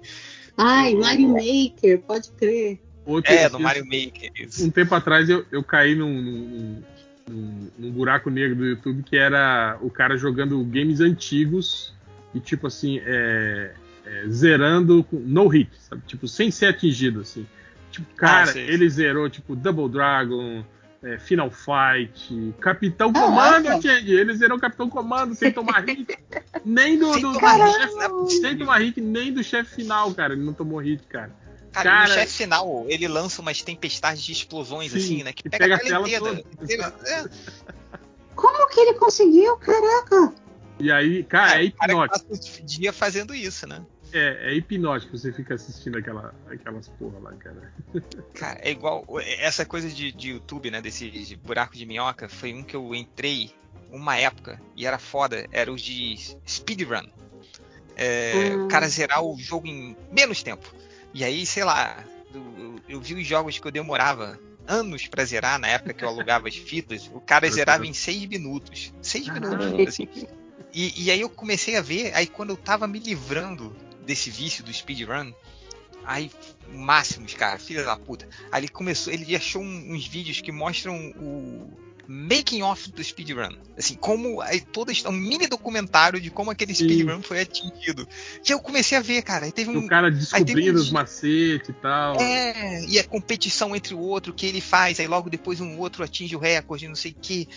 ai, 0.56 0.94
Mario 0.94 1.28
Maker, 1.28 2.00
pode 2.02 2.30
crer. 2.30 2.80
Outro 3.04 3.32
é 3.32 3.38
dia, 3.38 3.48
no 3.50 3.60
Mario 3.60 3.84
Maker. 3.84 4.30
Isso. 4.36 4.64
Um 4.66 4.70
tempo 4.70 4.94
atrás 4.94 5.28
eu, 5.28 5.46
eu 5.52 5.62
caí 5.62 5.94
num, 5.94 6.12
num, 6.12 6.82
num- 7.28 7.70
num 7.78 7.90
buraco 7.92 8.30
negro 8.30 8.56
do 8.56 8.64
YouTube 8.66 9.02
que 9.04 9.16
era 9.16 9.78
o 9.80 9.90
cara 9.90 10.16
jogando 10.16 10.62
games 10.64 11.00
antigos 11.00 11.92
e 12.36 12.40
tipo 12.40 12.66
assim, 12.66 13.00
é, 13.04 13.72
é, 14.04 14.28
zerando 14.28 15.02
com 15.04 15.16
no 15.16 15.48
hit, 15.48 15.70
sabe? 15.80 16.02
Tipo, 16.06 16.28
sem 16.28 16.50
ser 16.50 16.66
atingido, 16.66 17.20
assim. 17.20 17.46
Tipo, 17.90 18.06
cara, 18.14 18.46
sei. 18.52 18.68
ele 18.68 18.88
zerou 18.90 19.28
tipo 19.30 19.56
Double 19.56 19.88
Dragon, 19.88 20.62
é, 21.02 21.18
Final 21.18 21.50
Fight, 21.50 22.54
Capitão 22.60 23.12
Caraca. 23.12 23.30
Comando, 23.62 23.82
Change. 23.82 24.12
Ele 24.12 24.34
zerou 24.34 24.58
Capitão 24.58 24.90
Comando 24.90 25.34
sem 25.34 25.50
tomar 25.52 25.84
hit. 25.84 26.06
Nem 26.64 26.98
do, 26.98 27.12
Sem 27.14 27.22
do, 27.22 27.32
do 27.32 27.34
tomar 27.38 27.56
hit, 27.64 27.78
chefe- 27.78 28.40
sem 28.40 28.58
tomar 28.58 28.78
hit, 28.80 29.00
nem 29.00 29.32
do 29.32 29.42
chefe 29.44 29.74
final, 29.76 30.12
cara. 30.12 30.34
Ele 30.34 30.42
não 30.42 30.52
tomou 30.52 30.78
hit, 30.80 31.02
cara. 31.06 31.30
Cara, 31.72 31.90
Cara- 31.90 32.08
no 32.08 32.14
chefe 32.14 32.32
final, 32.32 32.84
ele 32.88 33.06
lança 33.06 33.40
umas 33.40 33.62
tempestades 33.62 34.22
de 34.22 34.32
explosões, 34.32 34.92
Sim, 34.92 34.98
assim, 34.98 35.22
né? 35.22 35.32
Que 35.32 35.48
pega, 35.48 35.64
pega 35.64 35.76
a 35.76 35.78
tela 35.78 36.08
inteira. 36.08 36.94
É, 37.06 37.24
Como 38.34 38.68
que 38.68 38.80
ele 38.80 38.94
conseguiu? 38.94 39.56
Caraca! 39.58 40.32
E 40.78 40.90
aí, 40.90 41.24
cara, 41.24 41.62
é 41.62 41.66
o 41.66 41.72
cara 41.72 41.92
que 41.92 41.98
hipnótico. 41.98 42.28
passa 42.28 42.62
o 42.62 42.64
dia 42.64 42.92
fazendo 42.92 43.34
isso, 43.34 43.66
né? 43.66 43.84
É, 44.12 44.50
é 44.50 44.54
hipnótico 44.54 45.16
você 45.16 45.32
fica 45.32 45.54
assistindo 45.54 45.98
aquela, 45.98 46.34
aquelas 46.50 46.88
porra 46.88 47.18
lá, 47.18 47.32
cara. 47.32 47.72
Cara, 48.34 48.60
é 48.62 48.70
igual. 48.70 49.04
Essa 49.38 49.64
coisa 49.64 49.88
de, 49.88 50.12
de 50.12 50.30
YouTube, 50.30 50.70
né? 50.70 50.80
Desse 50.80 51.10
de 51.10 51.36
buraco 51.36 51.76
de 51.76 51.86
minhoca, 51.86 52.28
foi 52.28 52.54
um 52.54 52.62
que 52.62 52.76
eu 52.76 52.94
entrei 52.94 53.50
uma 53.90 54.16
época 54.16 54.60
e 54.76 54.86
era 54.86 54.98
foda. 54.98 55.46
Era 55.50 55.72
os 55.72 55.80
de 55.82 56.16
speedrun. 56.46 57.06
É, 57.96 58.54
Hum. 58.54 58.66
O 58.66 58.68
cara 58.68 58.88
zerar 58.88 59.22
o 59.24 59.38
jogo 59.38 59.66
em 59.66 59.96
menos 60.12 60.42
tempo. 60.42 60.72
E 61.14 61.24
aí, 61.24 61.46
sei 61.46 61.64
lá, 61.64 62.04
eu, 62.34 62.76
eu 62.88 63.00
vi 63.00 63.14
os 63.14 63.26
jogos 63.26 63.58
que 63.58 63.66
eu 63.66 63.72
demorava 63.72 64.38
anos 64.66 65.06
pra 65.06 65.24
zerar 65.24 65.58
na 65.58 65.68
época 65.68 65.94
que 65.94 66.04
eu 66.04 66.08
alugava 66.08 66.48
as 66.48 66.56
fitas. 66.56 67.10
O 67.12 67.20
cara 67.20 67.50
zerava 67.50 67.86
em 67.86 67.92
seis 67.92 68.26
minutos. 68.26 68.92
Seis 69.00 69.28
minutos, 69.28 69.88
assim. 69.88 70.08
E, 70.76 71.04
e 71.04 71.10
aí 71.10 71.22
eu 71.22 71.30
comecei 71.30 71.74
a 71.76 71.80
ver, 71.80 72.12
aí 72.14 72.26
quando 72.26 72.50
eu 72.50 72.56
tava 72.56 72.86
me 72.86 72.98
livrando 72.98 73.74
desse 74.04 74.28
vício 74.30 74.62
do 74.62 74.70
speedrun, 74.70 75.32
aí 76.04 76.30
máximos, 76.68 77.32
cara, 77.32 77.58
filha 77.58 77.82
da 77.82 77.96
puta. 77.96 78.28
Aí 78.52 78.60
ele 78.60 78.68
começou, 78.68 79.10
ele 79.10 79.34
achou 79.34 79.62
um- 79.62 79.94
uns 79.94 80.06
vídeos 80.06 80.42
que 80.42 80.52
mostram 80.52 80.94
o 81.16 81.70
making 82.06 82.62
off 82.62 82.90
do 82.92 83.02
speedrun. 83.02 83.56
Assim, 83.76 83.94
como 83.94 84.40
aí 84.42 84.60
todas 84.60 85.02
um 85.06 85.12
mini 85.12 85.46
documentário 85.46 86.20
de 86.20 86.30
como 86.30 86.50
aquele 86.50 86.74
speedrun 86.74 87.22
foi 87.22 87.40
atingido. 87.40 88.06
E 88.46 88.52
eu 88.52 88.60
comecei 88.60 88.96
a 88.96 89.00
ver, 89.00 89.22
cara, 89.22 89.46
aí 89.46 89.52
teve 89.52 89.70
um 89.70 89.78
o 89.78 89.88
cara 89.88 90.10
descobrindo 90.10 90.78
um 90.78 90.82
os 90.82 90.90
macetes 90.90 91.70
e 91.70 91.72
tal. 91.72 92.20
é, 92.20 92.84
e 92.84 92.98
a 92.98 93.04
competição 93.04 93.74
entre 93.74 93.94
o 93.94 93.98
outro 93.98 94.32
que 94.32 94.46
ele 94.46 94.60
faz, 94.60 95.00
aí 95.00 95.06
logo 95.08 95.30
depois 95.30 95.60
um 95.60 95.78
outro 95.78 96.04
atinge 96.04 96.36
o 96.36 96.38
recorde, 96.38 96.86
não 96.86 96.94
sei 96.94 97.12
o 97.12 97.16
que. 97.20 97.48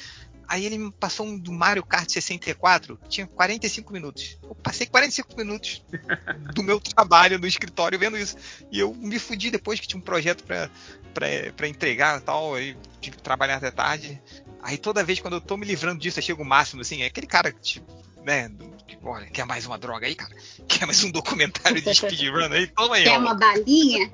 Aí 0.49 0.65
ele 0.65 0.79
me 0.79 0.91
passou 0.91 1.27
um 1.27 1.37
do 1.37 1.51
Mario 1.51 1.83
Kart 1.85 2.09
64, 2.09 2.97
que 3.03 3.09
tinha 3.09 3.27
45 3.27 3.93
minutos. 3.93 4.35
Eu 4.41 4.55
passei 4.55 4.87
45 4.87 5.37
minutos 5.37 5.83
do 6.55 6.63
meu 6.63 6.79
trabalho 6.79 7.37
no 7.37 7.45
escritório 7.45 7.99
vendo 7.99 8.17
isso. 8.17 8.35
E 8.71 8.79
eu 8.79 8.91
me 8.95 9.19
fudi 9.19 9.51
depois 9.51 9.79
que 9.79 9.87
tinha 9.87 9.99
um 9.99 10.03
projeto 10.03 10.43
pra 10.43 11.67
entregar 11.67 12.17
e 12.19 12.23
tal, 12.23 12.55
aí 12.55 12.75
tive 12.99 13.17
que 13.17 13.21
trabalhar 13.23 13.57
até 13.57 13.69
tarde. 13.69 14.19
Aí 14.61 14.75
toda 14.77 15.03
vez 15.03 15.19
quando 15.19 15.35
eu 15.35 15.41
tô 15.41 15.55
me 15.55 15.67
livrando 15.67 15.99
disso, 16.01 16.17
eu 16.17 16.23
chego 16.23 16.41
o 16.41 16.45
máximo, 16.45 16.81
assim, 16.81 17.03
é 17.03 17.05
aquele 17.05 17.27
cara, 17.27 17.51
tipo, 17.51 17.85
né, 18.25 18.49
do- 18.49 18.69
que, 18.87 18.97
olha, 19.03 19.27
quer 19.27 19.45
mais 19.45 19.67
uma 19.67 19.77
droga 19.77 20.07
aí, 20.07 20.15
cara? 20.15 20.35
Quer 20.67 20.85
mais 20.87 21.03
um 21.03 21.11
documentário 21.11 21.79
de 21.79 21.93
speedrun 21.93 22.51
aí? 22.51 22.65
Toma 22.67 22.95
aí, 22.95 23.03
Quer 23.03 23.17
ó. 23.17 23.21
uma 23.21 23.35
balinha? 23.35 24.11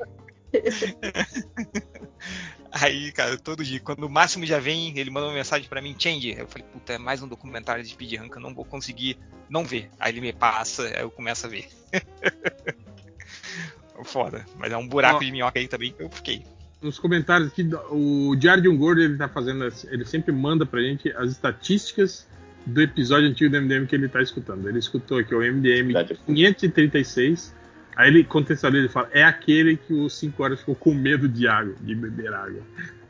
Aí, 2.78 3.10
cara, 3.14 3.38
todo 3.38 3.64
dia, 3.64 3.80
quando 3.80 4.04
o 4.04 4.10
Máximo 4.10 4.46
já 4.46 4.60
vem, 4.60 5.00
ele 5.00 5.10
manda 5.10 5.28
uma 5.28 5.34
mensagem 5.34 5.66
pra 5.70 5.82
mim, 5.82 5.96
Change. 5.98 6.36
Eu 6.38 6.46
falei, 6.46 6.68
puta, 6.74 6.92
é 6.92 6.98
mais 6.98 7.24
um 7.24 7.28
documentário 7.28 7.82
de 7.82 7.90
speedrun 7.90 8.30
que 8.30 8.36
eu 8.36 8.42
não 8.42 8.54
vou 8.54 8.66
conseguir 8.66 9.18
não 9.50 9.64
ver. 9.64 9.90
Aí 9.98 10.12
ele 10.12 10.20
me 10.20 10.34
passa, 10.34 10.84
aí 10.84 11.02
eu 11.02 11.10
começo 11.10 11.46
a 11.46 11.50
ver. 11.50 11.70
Foda, 14.04 14.46
mas 14.58 14.74
é 14.74 14.78
um 14.78 14.86
buraco 14.86 15.18
Ó. 15.18 15.20
de 15.20 15.32
minhoca 15.32 15.58
aí 15.58 15.70
também 15.70 15.94
que 15.94 16.04
eu 16.04 16.10
fiquei. 16.10 16.44
Nos 16.82 17.00
comentários 17.00 17.48
aqui, 17.48 17.66
o 17.90 18.36
Diário 18.36 18.64
de 18.64 18.68
um 18.68 18.78
Gordo, 18.78 19.02
ele 19.02 19.18
tá 19.18 19.30
fazendo, 19.30 19.66
ele 19.88 20.04
sempre 20.04 20.34
manda 20.34 20.66
pra 20.66 20.82
gente 20.82 21.10
as 21.14 21.32
estatísticas 21.32 22.28
do 22.66 22.82
episódio 22.82 23.30
antigo 23.30 23.50
do 23.50 23.62
MDM 23.62 23.88
que 23.88 23.96
ele 23.96 24.10
tá 24.10 24.22
escutando. 24.22 24.68
Ele 24.68 24.80
escutou 24.80 25.20
aqui 25.20 25.34
o 25.34 25.40
MDM 25.40 25.94
Verdade. 25.94 26.20
536. 26.26 27.56
Aí 27.96 28.10
ele 28.10 28.24
contextualiza 28.24 28.88
e 28.88 28.90
fala: 28.90 29.08
é 29.12 29.24
aquele 29.24 29.78
que 29.78 29.94
os 29.94 30.18
5 30.18 30.42
horas 30.44 30.60
ficou 30.60 30.76
com 30.76 30.94
medo 30.94 31.28
de 31.30 31.48
água, 31.48 31.76
de 31.82 31.96
beber 31.96 32.34
água. 32.34 32.62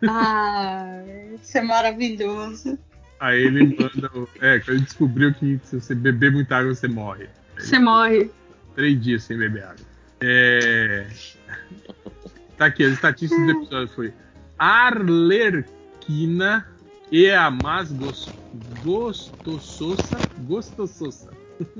Ah, 0.07 1.01
isso 1.33 1.57
é 1.57 1.61
maravilhoso. 1.61 2.77
Aí 3.19 3.41
ele 3.43 3.75
manda. 3.75 4.11
É, 4.39 4.59
quando 4.59 4.75
ele 4.75 4.81
descobriu 4.81 5.33
que 5.33 5.59
se 5.63 5.79
você 5.79 5.95
beber 5.95 6.31
muita 6.31 6.57
água, 6.57 6.75
você 6.75 6.87
morre. 6.87 7.27
Você 7.57 7.79
morre. 7.79 8.29
Três 8.75 9.01
dias 9.01 9.23
sem 9.23 9.35
beber 9.37 9.63
água. 9.63 9.83
É... 10.21 11.07
Tá 12.57 12.67
aqui, 12.67 12.83
as 12.83 12.91
estatísticas 12.93 13.43
do 13.45 13.51
episódio 13.51 13.87
foi 13.95 14.13
Arlerquina 14.59 16.67
e 17.11 17.31
a 17.31 17.49
mais 17.49 17.91
gos- 17.91 18.29
gostososa, 18.83 20.17
gostososa. 20.41 21.31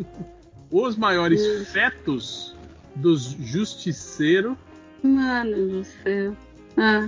Os 0.72 0.96
maiores 0.98 1.70
fetos 1.72 2.55
dos 2.96 3.24
justiceiros 3.40 4.56
Mano 5.04 5.68
do 5.70 5.84
céu. 5.84 6.36
Ah, 6.78 7.08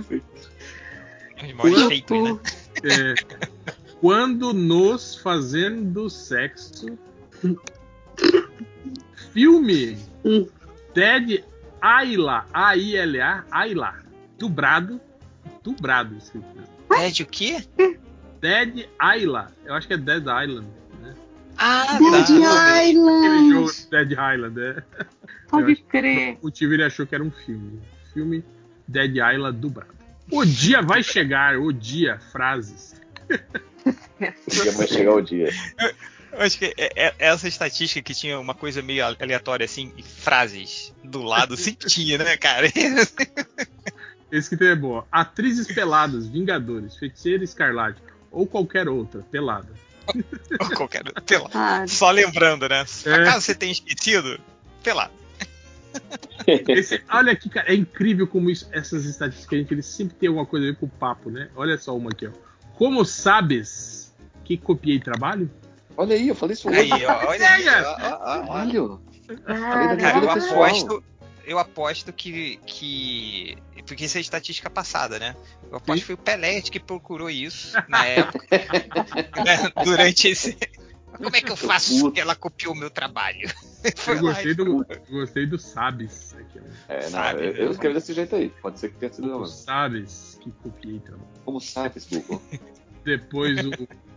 maiores 1.54 1.86
feitos, 1.86 2.18
né? 2.18 2.40
é, 2.84 3.14
quando 4.00 4.52
nos 4.52 5.16
fazendo 5.16 6.08
sexo. 6.08 6.86
Filme 9.32 9.96
Hum. 10.24 10.46
Ted 10.94 11.44
Ayla, 11.80 12.44
A-I-L-A, 12.52 13.44
Ayla, 13.50 13.94
dubrado, 14.38 15.00
dubrado 15.62 16.16
escrito. 16.16 16.46
Pede 16.88 17.22
o 17.22 17.26
quê? 17.26 17.64
Dead 18.40 18.88
Ayla, 18.98 19.48
eu 19.64 19.74
acho 19.74 19.86
que 19.86 19.94
é 19.94 19.96
Dead 19.96 20.22
Island, 20.22 20.66
né? 21.00 21.14
Ah, 21.56 21.98
Dead 21.98 22.40
tá. 22.42 22.76
Aquele 22.76 22.90
Island. 22.90 23.50
jogo 23.52 23.70
Dead 23.90 24.10
Island, 24.12 24.60
é. 24.60 24.82
Pode 25.48 25.76
crer. 25.76 26.38
O 26.40 26.46
motivo 26.46 26.74
ele 26.74 26.84
achou 26.84 27.06
que 27.06 27.14
era 27.14 27.24
um 27.24 27.30
filme. 27.30 27.80
Filme 28.12 28.44
Dead 28.86 29.16
Island 29.16 29.58
dubrado. 29.58 29.94
O 30.30 30.44
dia 30.44 30.82
vai 30.82 31.02
chegar, 31.02 31.58
o 31.58 31.72
dia, 31.72 32.18
frases. 32.32 32.94
Já 34.48 34.72
vai 34.72 34.86
chegar 34.86 35.14
o 35.14 35.20
dia. 35.22 35.48
Eu 36.32 36.40
acho 36.42 36.58
que 36.58 36.74
é- 36.76 36.92
é- 37.06 37.14
essa 37.18 37.48
estatística 37.48 38.02
que 38.02 38.14
tinha 38.14 38.38
uma 38.38 38.54
coisa 38.54 38.82
meio 38.82 39.04
aleatória 39.04 39.64
assim, 39.64 39.92
e 39.96 40.02
frases 40.02 40.94
do 41.02 41.22
lado, 41.22 41.56
sempre 41.56 41.88
tinha, 41.88 42.18
né, 42.18 42.36
cara? 42.36 42.66
Esse 44.30 44.50
que 44.50 44.56
tem 44.58 44.68
é 44.68 44.76
bom. 44.76 45.02
Atrizes 45.10 45.66
peladas, 45.68 46.26
Vingadores, 46.26 46.96
Feiticeira 46.96 47.42
Escarlate 47.42 48.02
ou 48.30 48.46
qualquer 48.46 48.86
outra 48.88 49.22
pelada. 49.22 49.68
Ou 50.60 50.70
qualquer. 50.76 51.02
Pelado. 51.26 51.50
Ah, 51.54 51.86
Só 51.86 52.10
lembrando, 52.10 52.68
né? 52.68 52.84
É. 53.06 53.14
Acaso 53.14 53.40
você 53.42 53.54
tenha 53.54 53.72
esquecido, 53.72 54.38
pelado. 54.82 55.12
Esse- 56.46 57.02
olha 57.10 57.32
aqui, 57.32 57.48
cara, 57.48 57.70
é 57.72 57.74
incrível 57.74 58.26
como 58.26 58.50
isso- 58.50 58.68
essas 58.72 59.04
estatísticas, 59.04 59.52
a 59.58 59.60
gente, 59.62 59.74
eles 59.74 59.86
sempre 59.86 60.14
tem 60.16 60.28
alguma 60.28 60.46
coisa 60.46 60.66
a 60.66 60.70
ver 60.70 60.76
com 60.78 60.86
o 60.86 60.88
papo, 60.88 61.30
né? 61.30 61.48
Olha 61.54 61.76
só 61.78 61.96
uma 61.96 62.10
aqui, 62.10 62.26
ó. 62.26 62.30
Como 62.74 63.04
sabes 63.04 64.14
que 64.44 64.56
copiei 64.56 64.98
trabalho? 65.00 65.50
Olha 65.96 66.14
aí, 66.14 66.28
eu 66.28 66.34
falei 66.34 66.54
isso 66.54 66.68
hoje. 66.68 66.92
Aí, 66.92 67.04
ó, 67.06 67.26
olha 67.26 67.50
aí, 67.50 67.62
Ideia! 67.62 67.82
ó, 67.82 67.92
ó, 67.92 68.18
ó, 68.22 68.40
ó. 68.40 68.44
Caralho. 68.44 69.00
cara, 69.98 70.18
eu 70.24 70.30
aposto, 70.30 71.04
eu 71.44 71.58
aposto 71.58 72.12
que, 72.12 72.58
que. 72.64 73.56
Porque 73.86 74.04
isso 74.04 74.16
é 74.16 74.20
estatística 74.20 74.70
passada, 74.70 75.18
né? 75.18 75.34
Eu 75.70 75.76
aposto 75.78 75.94
Sim. 75.94 76.00
que 76.00 76.06
foi 76.06 76.14
o 76.14 76.18
Pelé 76.18 76.60
que 76.60 76.78
procurou 76.78 77.28
isso 77.28 77.76
na 77.88 78.04
época. 78.06 78.46
né? 79.44 79.72
Durante 79.84 80.28
esse, 80.28 80.56
Como 81.16 81.34
é 81.34 81.40
que 81.40 81.50
eu 81.50 81.56
faço 81.56 82.12
ela 82.16 82.34
copiou 82.36 82.74
meu 82.74 82.90
trabalho? 82.90 83.50
Eu 84.06 84.18
gostei 84.20 84.54
do, 84.54 84.86
gostei 85.10 85.46
do 85.46 85.58
Sabes. 85.58 86.34
Aqui, 86.38 86.58
ó. 86.60 86.92
É, 86.92 87.02
não, 87.04 87.10
Sabe, 87.10 87.46
eu, 87.46 87.52
né? 87.52 87.58
eu 87.64 87.70
escrevi 87.70 87.94
desse 87.94 88.12
jeito 88.12 88.36
aí. 88.36 88.50
Pode 88.62 88.78
ser 88.78 88.90
que 88.90 88.98
tenha 88.98 89.12
sido 89.12 89.28
eu 89.28 89.36
O 89.36 89.40
mesmo. 89.40 89.54
Sabes 89.54 90.38
que 90.40 90.50
copiei 90.62 91.00
também. 91.00 91.26
Como 91.44 91.60
sabes, 91.60 92.06
Google? 92.06 92.42
Depois, 93.04 93.64
o, 93.64 93.70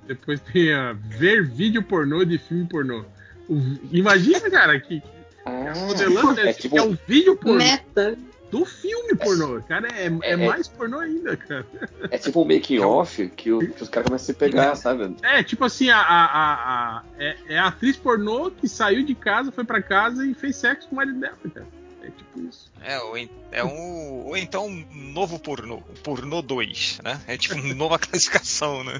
depois 0.05 0.41
tem 0.41 0.73
a 0.73 0.91
ver 0.93 1.47
vídeo 1.47 1.81
pornô 1.81 2.25
de 2.25 2.37
filme 2.37 2.67
pornô. 2.67 3.05
O- 3.47 3.57
imagina, 3.91 4.49
cara, 4.49 4.77
que 4.81 5.01
Ah, 5.45 5.73
modelando 5.87 6.41
é 6.41 6.51
tipo- 6.53 6.77
é 6.77 6.81
um 6.81 6.97
vídeo 7.07 7.37
pornô 7.37 7.57
Meta. 7.59 8.17
Do 8.51 8.65
filme 8.65 9.15
pornô. 9.15 9.61
Cara, 9.63 9.87
é, 9.87 10.07
é 10.23 10.31
É- 10.33 10.35
mais 10.35 10.67
pornô 10.67 10.99
ainda, 10.99 11.35
cara. 11.37 11.65
é 12.09 12.17
tipo 12.17 12.41
um 12.41 12.45
making 12.45 12.79
off 12.79 13.27
que, 13.29 13.33
que 13.35 13.83
os 13.83 13.89
caras 13.89 14.07
começam 14.07 14.15
a 14.15 14.19
se 14.19 14.33
pegar, 14.33 14.75
sabe? 14.75 15.15
É, 15.23 15.41
tipo 15.41 15.63
assim, 15.65 15.89
a, 15.89 15.97
a, 15.99 16.25
a, 16.25 16.97
a- 16.97 17.03
é, 17.17 17.37
é 17.47 17.57
a 17.57 17.67
atriz 17.67 17.95
pornô 17.97 18.51
que 18.51 18.67
saiu 18.67 19.03
de 19.05 19.15
casa, 19.15 19.51
foi 19.51 19.63
pra 19.63 19.81
casa 19.81 20.25
e 20.27 20.33
fez 20.33 20.57
sexo 20.57 20.87
com 20.89 20.95
o 20.95 20.97
marido 20.97 21.19
dela, 21.19 21.37
cara. 21.53 21.67
É 22.03 22.07
tipo 22.07 22.39
isso. 22.49 22.71
É, 22.83 22.99
ou, 22.99 23.15
é 23.51 23.63
um, 23.63 24.25
ou 24.27 24.35
então 24.35 24.65
um 24.67 24.85
novo 25.13 25.39
pornô, 25.39 25.75
o 25.77 25.99
pornô 26.03 26.41
2, 26.41 26.99
né? 27.03 27.19
É 27.27 27.37
tipo 27.37 27.55
uma 27.55 27.73
nova 27.73 27.97
classificação, 27.99 28.83
né? 28.83 28.99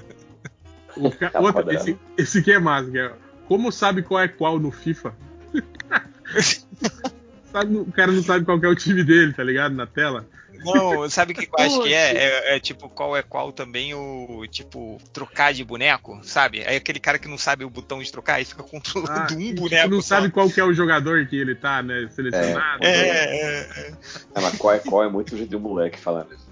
O 0.96 1.10
ca- 1.10 1.30
Tá 1.30 1.40
outro, 1.40 1.54
foda, 1.62 1.74
esse, 1.74 1.98
esse 2.16 2.38
aqui 2.38 2.52
é 2.52 2.58
massa, 2.58 2.90
é, 2.96 3.12
como 3.48 3.70
sabe 3.72 4.02
qual 4.02 4.20
é 4.20 4.28
qual 4.28 4.58
no 4.58 4.70
FIFA? 4.70 5.14
Sabe, 7.52 7.76
o 7.76 7.92
cara 7.92 8.10
não 8.12 8.22
sabe 8.22 8.44
qual 8.44 8.58
que 8.58 8.66
é 8.66 8.68
o 8.68 8.74
time 8.74 9.04
dele, 9.04 9.32
tá 9.32 9.44
ligado? 9.44 9.74
Na 9.74 9.86
tela. 9.86 10.26
Não, 10.64 11.08
sabe 11.10 11.32
o 11.32 11.36
que 11.36 11.44
eu 11.46 11.64
acho 11.64 11.82
que 11.82 11.92
é? 11.92 12.16
é? 12.52 12.56
é 12.56 12.60
tipo 12.60 12.88
qual 12.88 13.16
é 13.16 13.22
qual 13.22 13.52
também 13.52 13.94
o 13.94 14.46
tipo 14.48 14.98
trocar 15.12 15.52
de 15.52 15.64
boneco, 15.64 16.20
sabe? 16.22 16.64
Aí 16.64 16.76
aquele 16.76 17.00
cara 17.00 17.18
que 17.18 17.26
não 17.26 17.36
sabe 17.36 17.64
o 17.64 17.70
botão 17.70 18.00
de 18.00 18.12
trocar 18.12 18.40
e 18.40 18.44
fica 18.44 18.62
controlando 18.62 19.12
Ah, 19.12 19.26
um 19.34 19.40
e, 19.40 19.48
tipo, 19.48 19.62
boneco. 19.62 19.88
não 19.88 20.00
só. 20.00 20.16
sabe 20.16 20.30
qual 20.30 20.48
que 20.48 20.60
é 20.60 20.64
o 20.64 20.72
jogador 20.72 21.26
que 21.26 21.36
ele 21.36 21.54
tá, 21.54 21.82
né? 21.82 22.08
Selecionado. 22.14 22.84
É, 22.84 22.88
é, 22.88 23.60
é. 23.60 23.94
É, 24.34 24.40
mas 24.40 24.56
qual 24.56 24.74
é 24.74 24.78
qual 24.78 25.02
é 25.04 25.08
muito 25.08 25.36
jeito 25.36 25.50
de 25.50 25.56
um 25.56 25.60
moleque 25.60 25.98
falar 25.98 26.24
mesmo. 26.26 26.46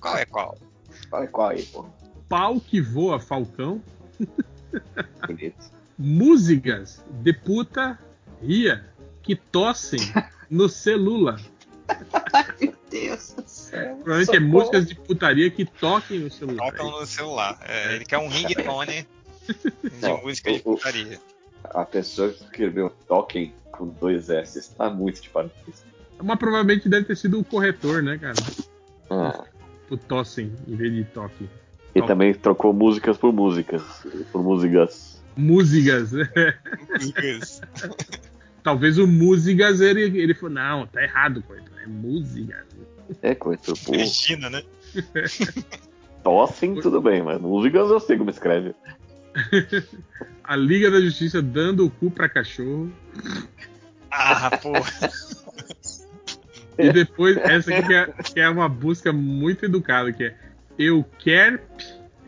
Qual 0.00 0.16
é 0.16 0.24
qual? 0.24 0.56
Qual 1.10 1.22
é 1.22 1.26
qual 1.26 1.48
aí, 1.48 1.62
pô? 1.64 1.86
Pau 2.28 2.60
que 2.60 2.80
voa, 2.80 3.18
Falcão. 3.18 3.82
Bonito. 5.26 5.70
Músicas 5.98 7.02
de 7.10 7.32
puta 7.32 7.98
ria 8.40 8.84
que 9.22 9.34
tossem 9.34 9.98
no 10.50 10.68
celular. 10.68 11.40
Meu 12.60 12.74
Deus 12.90 13.32
do 13.32 13.42
céu. 13.46 13.96
Provavelmente 13.96 14.36
é 14.36 14.40
músicas 14.40 14.86
de 14.86 14.94
putaria 14.94 15.50
que 15.50 15.64
toquem 15.64 16.20
no 16.20 16.30
celular. 16.30 16.70
Tocam 16.70 16.90
no 17.00 17.06
celular. 17.06 17.58
É, 17.66 17.94
ele 17.94 18.04
quer 18.04 18.18
um 18.18 18.28
ringtone 18.28 19.06
de 19.48 20.00
Não, 20.02 20.22
música 20.22 20.52
de 20.52 20.60
putaria. 20.60 21.18
A 21.64 21.84
pessoa 21.84 22.30
que 22.30 22.42
escreveu 22.44 22.90
Token 23.06 23.52
com 23.72 23.88
dois 23.88 24.28
S 24.30 24.58
está 24.58 24.90
muito 24.90 25.20
de 25.22 25.28
parabéns. 25.30 25.84
Mas 26.22 26.38
provavelmente 26.38 26.88
deve 26.88 27.06
ter 27.06 27.16
sido 27.16 27.38
o 27.40 27.44
corretor, 27.44 28.02
né, 28.02 28.18
cara? 28.18 28.34
Ah, 29.10 29.44
O 29.90 29.96
tossem 29.96 30.52
em 30.66 30.74
vez 30.76 30.92
de 30.92 31.04
toque. 31.04 31.48
e 31.94 32.02
também 32.02 32.34
trocou 32.34 32.72
músicas 32.72 33.16
por 33.16 33.32
músicas. 33.32 33.82
Por 34.32 34.42
músicas. 34.42 35.22
Músicas. 35.36 36.10
Músicas. 36.90 37.60
Talvez 38.62 38.98
o 38.98 39.06
músicas 39.06 39.80
ele, 39.80 40.18
ele 40.20 40.34
falou, 40.34 40.54
não, 40.54 40.86
tá 40.86 41.02
errado, 41.02 41.42
coitado. 41.42 41.78
É 41.82 41.86
música. 41.86 42.66
É 43.22 43.34
coisa, 43.34 43.62
pô. 43.84 43.92
Cristina, 43.92 44.50
né? 44.50 44.62
Tossem, 46.22 46.74
tudo 46.74 47.00
bem, 47.00 47.22
mas 47.22 47.40
músicas 47.40 47.90
eu 47.90 48.00
sei 48.00 48.18
como 48.18 48.30
escreve. 48.30 48.74
A 50.44 50.56
Liga 50.56 50.90
da 50.90 51.00
Justiça 51.00 51.42
dando 51.42 51.86
o 51.86 51.90
cu 51.90 52.10
pra 52.10 52.28
cachorro. 52.28 52.90
Ah, 54.10 54.56
porra. 54.56 55.10
E 56.78 56.92
depois, 56.92 57.36
essa 57.36 57.74
aqui 57.74 57.86
que 57.86 57.94
é, 57.94 58.06
que 58.06 58.40
é 58.40 58.48
uma 58.48 58.68
busca 58.68 59.12
muito 59.12 59.64
educada, 59.64 60.12
que 60.12 60.24
é 60.24 60.34
Eu 60.78 61.04
quero. 61.18 61.60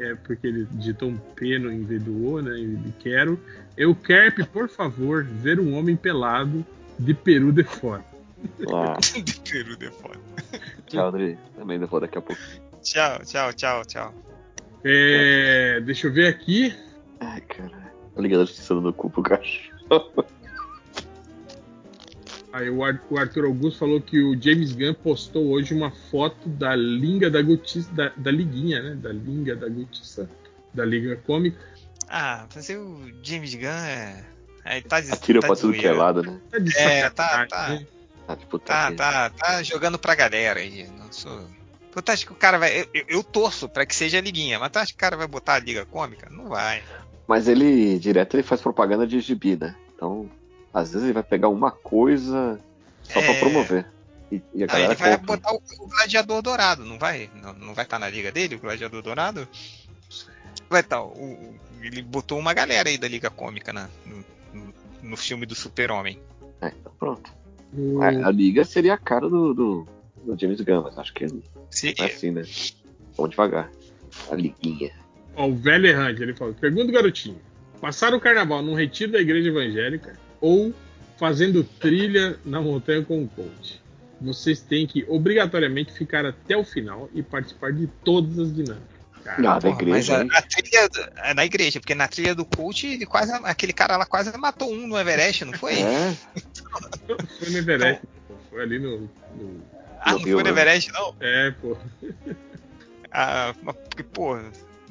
É 0.01 0.15
porque 0.15 0.47
ele 0.47 0.67
digitou 0.73 1.11
um 1.11 1.17
P 1.17 1.59
no 1.59 1.71
em 1.71 1.83
vez 1.83 2.03
do 2.03 2.27
O, 2.27 2.41
né? 2.41 2.55
De 2.55 2.93
quero. 2.93 3.39
Eu 3.77 3.95
quero, 3.95 4.47
por 4.47 4.69
favor, 4.69 5.25
ver 5.25 5.61
um 5.61 5.77
homem 5.77 5.95
pelado 5.95 6.65
de 6.99 7.13
peru 7.13 7.53
de 7.53 7.63
fora. 7.63 8.05
Ah, 8.73 8.97
de 9.23 9.41
peru 9.41 9.77
de 9.77 9.91
fora. 9.91 10.19
tchau, 10.87 11.09
André. 11.09 11.37
Também 11.57 11.79
depois 11.79 12.01
daqui 12.01 12.17
a 12.17 12.23
pouco. 12.23 12.41
Tchau, 12.83 13.21
tchau, 13.25 13.53
tchau, 13.53 13.85
tchau. 13.85 14.15
É, 14.83 15.81
deixa 15.85 16.07
eu 16.07 16.13
ver 16.13 16.29
aqui. 16.29 16.75
Ai, 17.21 17.43
caralho. 17.43 17.91
A 18.17 18.21
Liga 18.21 18.39
da 18.39 18.45
Justiça 18.45 18.75
dando 18.75 18.93
cu 18.93 19.11
pro 19.11 19.23
cachorro. 19.23 20.25
Aí 22.53 22.69
o 22.69 22.85
Ar- 22.85 23.01
o 23.09 23.17
Arthur 23.19 23.45
Augusto 23.45 23.79
falou 23.79 24.01
que 24.01 24.21
o 24.21 24.41
James 24.41 24.73
Gunn 24.73 24.95
postou 24.95 25.47
hoje 25.51 25.73
uma 25.73 25.91
foto 26.11 26.49
da 26.49 26.75
Linga 26.75 27.31
da 27.31 27.41
Gutiça, 27.41 27.89
da, 27.93 28.09
da 28.17 28.31
Liguinha, 28.31 28.83
né? 28.83 28.95
Da 28.97 29.13
Linga 29.13 29.55
da 29.55 29.69
Gutiça, 29.69 30.29
da 30.75 30.85
Liga 30.85 31.17
Cômica. 31.27 31.59
Ah, 32.09 32.47
fazer 32.51 32.77
o 32.79 33.09
James 33.23 33.55
Gunn 33.55 33.69
é. 33.69 34.25
Aí 34.65 34.83
tá 34.83 35.01
de, 35.01 35.13
Atira 35.13 35.41
tá 35.41 35.47
pra 35.47 35.55
de 35.55 35.61
tudo 35.63 35.73
que 35.75 35.87
é 35.87 35.93
lado, 35.93 36.23
né? 36.23 36.41
Tá 36.51 36.59
de 36.59 36.77
É, 36.77 37.09
tá, 37.11 37.47
tá. 37.47 37.69
né? 37.69 37.87
Ah, 38.27 38.37
tipo, 38.37 38.59
Tá, 38.59 38.93
tá, 38.93 39.31
tá 39.31 39.63
jogando 39.63 39.99
pra 39.99 40.15
galera 40.15 40.59
aí. 40.61 40.89
Não 40.99 41.11
sou. 41.13 41.47
Tu 41.93 42.11
acha 42.13 42.25
que 42.27 42.33
o 42.33 42.37
cara 42.37 42.59
vai. 42.59 42.81
Eu, 42.83 42.87
eu- 42.95 43.05
eu 43.09 43.23
torço 43.25 43.69
pra 43.69 43.85
que 43.87 43.95
seja 43.95 44.19
a 44.19 44.21
liguinha, 44.21 44.59
mas 44.59 44.71
tu 44.71 44.79
acha 44.79 44.93
que 44.93 44.97
o 44.97 45.01
cara 45.01 45.17
vai 45.17 45.27
botar 45.27 45.55
a 45.55 45.59
liga 45.59 45.85
cômica? 45.87 46.29
Não 46.31 46.49
vai. 46.49 46.83
Mas 47.27 47.49
ele, 47.49 47.99
direto, 47.99 48.35
ele 48.35 48.43
faz 48.43 48.61
propaganda 48.61 49.07
de 49.07 49.19
gibi, 49.21 49.57
né? 49.57 49.75
Então, 49.95 50.29
às 50.73 50.91
vezes 50.93 51.05
ele 51.05 51.13
vai 51.15 51.23
pegar 51.23 51.49
uma 51.49 51.71
coisa 51.71 52.61
só 53.03 53.21
pra 53.21 53.33
É. 53.33 53.41
promover. 53.41 53.87
E, 54.31 54.41
e 54.55 54.63
a 54.63 54.67
Não, 54.67 54.73
galera 54.75 54.93
ele 54.93 55.01
vai 55.01 55.19
compra. 55.19 55.37
botar 55.37 55.53
o, 55.53 55.63
o 55.81 55.89
gladiador 55.89 56.41
dourado, 56.43 56.85
não 56.85 56.99
vai? 56.99 57.29
Não, 57.43 57.53
não 57.55 57.75
vai 57.75 57.85
estar 57.85 57.99
na 57.99 58.09
liga 58.09 58.31
dele, 58.31 58.55
o 58.55 58.61
gladiador 58.61 59.03
dourado? 59.03 59.49
Vai 60.69 60.81
estar. 60.83 61.03
o- 61.03 61.55
ele 61.83 62.03
botou 62.03 62.39
uma 62.39 62.53
galera 62.55 62.89
aí 62.89 62.99
da 62.99 63.09
liga 63.09 63.31
cômica 63.31 63.73
na, 63.73 63.89
no, 64.07 64.25
no- 65.03 65.17
filme 65.17 65.47
do 65.47 65.55
Super-Homem. 65.55 66.19
É, 66.61 66.69
então 66.69 66.93
pronto. 66.99 67.33
O- 67.73 68.03
A, 68.03 68.09
a 68.09 68.31
liga 68.31 68.65
seria 68.65 68.95
a 68.95 68.99
cara 68.99 69.29
do, 69.29 69.53
do, 69.55 69.89
do 70.25 70.39
James 70.39 70.61
Gunn, 70.61 70.83
mas 70.83 70.99
acho 70.99 71.13
que 71.15 71.27
não 71.27 71.43
Se- 71.71 71.95
é 71.99 72.05
assim, 72.05 72.31
né? 72.31 72.43
Vamos 73.17 73.31
devagar. 73.31 73.71
A 74.31 74.35
liguinha. 74.35 74.93
Ó, 75.35 75.47
o 75.49 75.55
velho 75.57 75.87
errante, 75.87 76.23
ele 76.23 76.35
falou: 76.35 76.53
pergunta 76.55 76.93
garotinho: 76.93 77.41
passar 77.81 78.13
o 78.15 78.21
carnaval 78.21 78.63
num 78.63 78.75
retiro 78.75 79.13
da 79.13 79.21
igreja 79.21 79.49
evangélica 79.49 80.17
ou 80.41 80.75
fazendo 81.19 81.63
trilha 81.65 82.39
na 82.45 82.61
montanha 82.61 83.05
com 83.05 83.23
o 83.23 83.29
coach? 83.29 83.81
Vocês 84.21 84.61
têm 84.61 84.87
que 84.87 85.05
obrigatoriamente 85.09 85.93
ficar 85.93 86.27
até 86.27 86.57
o 86.57 86.65
final 86.65 87.09
e 87.15 87.23
participar 87.23 87.73
de 87.73 87.87
todas 88.05 88.39
as 88.39 88.55
dinâmicas. 88.55 89.01
Cara, 89.25 89.51
Ah, 89.51 89.59
da 89.59 89.61
Porra, 89.61 89.75
mas 89.75 89.83
igreja, 89.83 90.17
a, 90.19 90.23
hein? 90.23 90.31
a 90.35 90.43
trilha 90.43 90.89
do- 90.89 91.09
é 91.23 91.35
na 91.35 91.45
igreja, 91.45 91.79
porque 91.81 91.95
na 91.95 92.09
trilha 92.09 92.35
do 92.35 92.45
coach, 92.45 92.87
ele 92.87 93.07
quase, 93.07 93.33
aquele 93.45 93.73
cara 93.73 93.97
lá 93.97 94.07
quase 94.07 94.35
matou 94.39 94.71
um 94.73 94.87
no 94.87 94.99
Everest, 94.99 95.45
não 95.45 95.53
foi? 95.55 95.75
É, 95.81 96.15
foi 97.39 97.51
no 97.51 97.59
Everest, 97.59 98.03
pô, 98.29 98.35
foi 98.51 98.63
ali 98.63 98.79
no. 98.79 99.01
no- 99.01 99.63
Ah, 100.01 100.13
não 100.13 100.19
Rio, 100.21 100.37
foi 100.37 100.43
no 100.43 100.45
né? 100.45 100.51
Everest, 100.51 100.91
não. 100.93 101.15
É, 101.21 101.51
pô. 101.53 101.77
Ah, 103.13 103.55
mas 103.63 103.77
porque, 103.77 104.03
pô, 104.03 104.37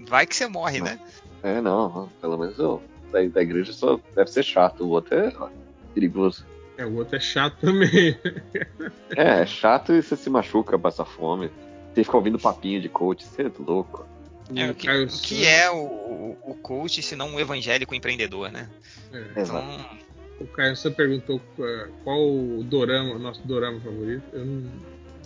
vai 0.07 0.25
que 0.27 0.35
você 0.35 0.47
morre, 0.47 0.81
né? 0.81 0.99
é, 1.43 1.61
não. 1.61 2.09
Pelo 2.21 2.37
menos 2.37 2.57
eu, 2.59 2.81
da, 3.11 3.21
da 3.23 3.41
igreja 3.41 3.73
só 3.73 3.99
deve 4.15 4.29
ser 4.29 4.43
chato. 4.43 4.83
O 4.83 4.89
outro 4.89 5.15
é 5.15 5.33
perigoso. 5.93 6.45
É, 6.77 6.85
o 6.85 6.95
outro 6.95 7.17
é 7.17 7.19
chato 7.19 7.57
também. 7.59 8.17
É, 9.15 9.41
é 9.41 9.45
chato 9.45 9.91
e 9.91 10.01
você 10.01 10.15
se 10.15 10.29
machuca, 10.29 10.79
passa 10.79 11.03
fome. 11.03 11.51
Você 11.93 12.03
fica 12.03 12.15
ouvindo 12.15 12.39
papinho 12.39 12.79
de 12.79 12.87
coach, 12.87 13.25
você 13.25 13.43
é 13.43 13.51
louco. 13.59 14.07
É, 14.55 14.71
o, 14.71 14.73
que, 14.73 14.89
o 14.89 15.07
que 15.07 15.45
é 15.45 15.69
o, 15.69 16.37
o, 16.41 16.57
coach 16.61 17.03
se 17.03 17.15
não 17.15 17.31
um 17.31 17.39
evangélico 17.39 17.93
empreendedor, 17.93 18.51
né? 18.51 18.69
É. 19.11 19.41
Exato. 19.41 19.67
Então, 19.67 19.97
O 20.39 20.47
Caio 20.47 20.75
você 20.75 20.89
perguntou 20.89 21.41
é, 21.59 21.87
qual 22.03 22.19
o 22.19 22.63
dorama, 22.63 23.19
nosso 23.19 23.45
dorama 23.45 23.79
favorito. 23.81 24.23
Eu 24.31 24.45
não, 24.45 24.71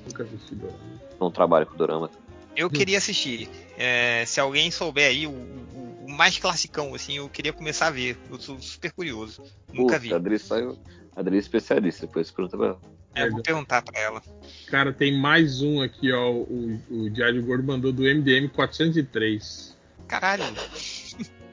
nunca 0.08 0.24
assisti 0.24 0.56
dorama. 0.56 0.80
Não 1.22 1.32
trabalho 1.32 1.68
com 1.68 1.78
dorama. 1.78 2.10
eu 2.56 2.70
queria 2.70 2.98
assistir. 2.98 3.48
É, 3.78 4.26
se 4.26 4.40
alguém 4.40 4.72
souber 4.72 5.08
aí 5.08 5.28
o 5.28 5.64
mais 6.14 6.38
classicão, 6.38 6.94
assim, 6.94 7.18
eu 7.18 7.28
queria 7.30 7.52
começar 7.52 7.88
a 7.88 7.92
ver. 7.92 8.18
Eu 8.30 8.40
sou 8.40 8.60
super 8.62 8.92
curioso. 8.92 9.44
Nunca 9.72 10.00
vi. 10.00 10.10
Puta, 10.10 10.16
a 10.16 10.20
Adri 10.20 10.40
saiu. 10.40 10.80
A 11.16 11.20
Adri 11.20 11.36
é 11.36 11.40
especialista, 11.40 12.06
depois 12.06 12.32
pergunta 12.32 12.58
pra 12.58 12.68
ela. 12.68 12.82
É, 13.16 13.28
eu 13.28 13.32
vou 13.32 13.44
perguntar 13.44 13.82
pra 13.82 14.00
ela. 14.00 14.22
Cara, 14.68 14.92
tem 14.92 15.16
mais 15.20 15.62
um 15.62 15.82
aqui, 15.82 16.12
ó. 16.12 16.32
O, 16.32 16.82
o 16.90 17.10
Diário 17.10 17.44
Gordo 17.46 17.64
mandou 17.64 17.92
do 17.92 18.04
MDM 18.04 18.48
403. 18.50 19.78
Caralho. 20.08 20.44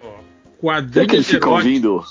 Ó. 0.03 0.19
Será 0.63 1.07
que 1.07 1.17
ele 1.17 1.25
Quadrinhos 1.25 1.27
fica 1.27 1.47
eróticos. 1.47 1.49
ouvindo? 1.49 2.05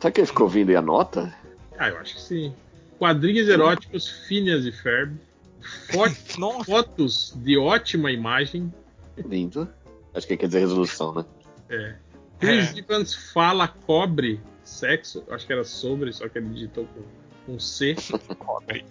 Será 0.00 0.12
que 0.12 0.20
ele 0.20 0.26
ficou 0.26 0.44
ouvindo 0.44 0.70
e 0.70 0.76
anota? 0.76 1.34
Ah, 1.78 1.88
eu 1.88 1.98
acho 1.98 2.14
que 2.14 2.20
sim. 2.20 2.54
Quadrinhos 2.98 3.48
eróticos, 3.48 4.08
Phineas 4.28 4.64
e 4.64 4.72
Ferb. 4.72 5.16
Fotos 6.64 7.32
de 7.36 7.56
ótima 7.58 8.10
imagem. 8.12 8.72
Lindo. 9.16 9.68
Acho 10.14 10.26
que 10.26 10.36
quer 10.36 10.46
dizer 10.46 10.60
resolução, 10.60 11.14
né? 11.14 11.24
É. 11.72 11.94
Chris 12.38 12.76
Evans 12.76 13.14
fala 13.32 13.66
cobre 13.68 14.40
sexo. 14.64 15.22
Acho 15.30 15.46
que 15.46 15.52
era 15.52 15.64
sobre, 15.64 16.12
só 16.12 16.28
que 16.28 16.38
ele 16.38 16.48
digitou 16.50 16.86
com, 16.86 17.02
com 17.46 17.58
C. 17.58 17.94
Cobre. 18.38 18.84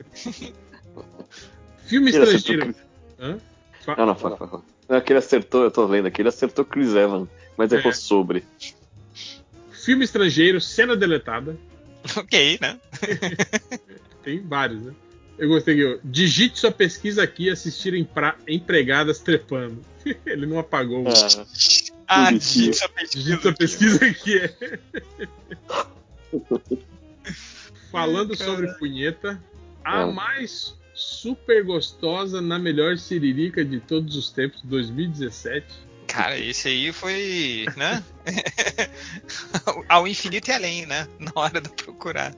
Filme 1.85 2.11
Ele 2.11 2.17
estrangeiro. 2.23 2.75
Hã? 3.19 3.37
Fa- 3.83 3.95
Não, 3.97 4.05
não, 4.07 4.15
fala, 4.15 4.37
fala. 4.37 4.63
Não, 4.87 4.97
aquele 4.97 5.19
acertou, 5.19 5.63
eu 5.63 5.71
tô 5.71 5.85
lendo 5.85 6.07
aqui, 6.07 6.21
ele 6.21 6.29
acertou 6.29 6.63
Chris 6.65 6.93
Evans, 6.93 7.27
mas 7.57 7.71
errou 7.71 7.91
É. 7.91 7.93
sobre. 7.93 8.43
Filme 9.71 10.05
estrangeiro, 10.05 10.61
cena 10.61 10.95
deletada. 10.95 11.57
ok, 12.15 12.57
né? 12.61 12.79
Tem 14.23 14.39
vários, 14.41 14.81
né? 14.81 14.93
Eu 15.37 15.49
gostei 15.49 15.75
que 15.75 15.81
eu. 15.81 15.99
Digite 16.03 16.59
sua 16.59 16.71
pesquisa 16.71 17.23
aqui 17.23 17.45
e 17.45 17.49
assistir 17.49 17.93
empregadas 18.47 19.19
trepando. 19.19 19.81
Ele 20.25 20.45
não 20.45 20.59
apagou. 20.59 21.03
Ah, 21.07 21.45
Ah, 22.13 22.31
digita 22.31 22.85
a 22.85 22.89
pesquisa 22.89 23.35
aqui, 23.35 23.53
pesquisa 23.53 24.05
aqui. 24.05 24.37
é. 24.37 24.79
Falando 27.91 28.35
sobre 28.35 28.67
punheta, 28.73 29.41
a 29.83 30.01
É. 30.01 30.05
mais 30.11 30.75
super 30.93 31.63
gostosa 31.63 32.41
na 32.41 32.59
melhor 32.59 32.97
siririca 32.97 33.63
de 33.63 33.79
todos 33.79 34.15
os 34.15 34.29
tempos, 34.29 34.61
2017. 34.63 35.65
Cara, 36.07 36.37
esse 36.37 36.67
aí 36.67 36.91
foi, 36.91 37.65
né? 37.77 38.03
Ao 39.87 40.05
infinito 40.07 40.49
e 40.49 40.51
além, 40.53 40.85
né? 40.85 41.07
Na 41.17 41.31
hora 41.35 41.61
de 41.61 41.69
procurar. 41.69 42.35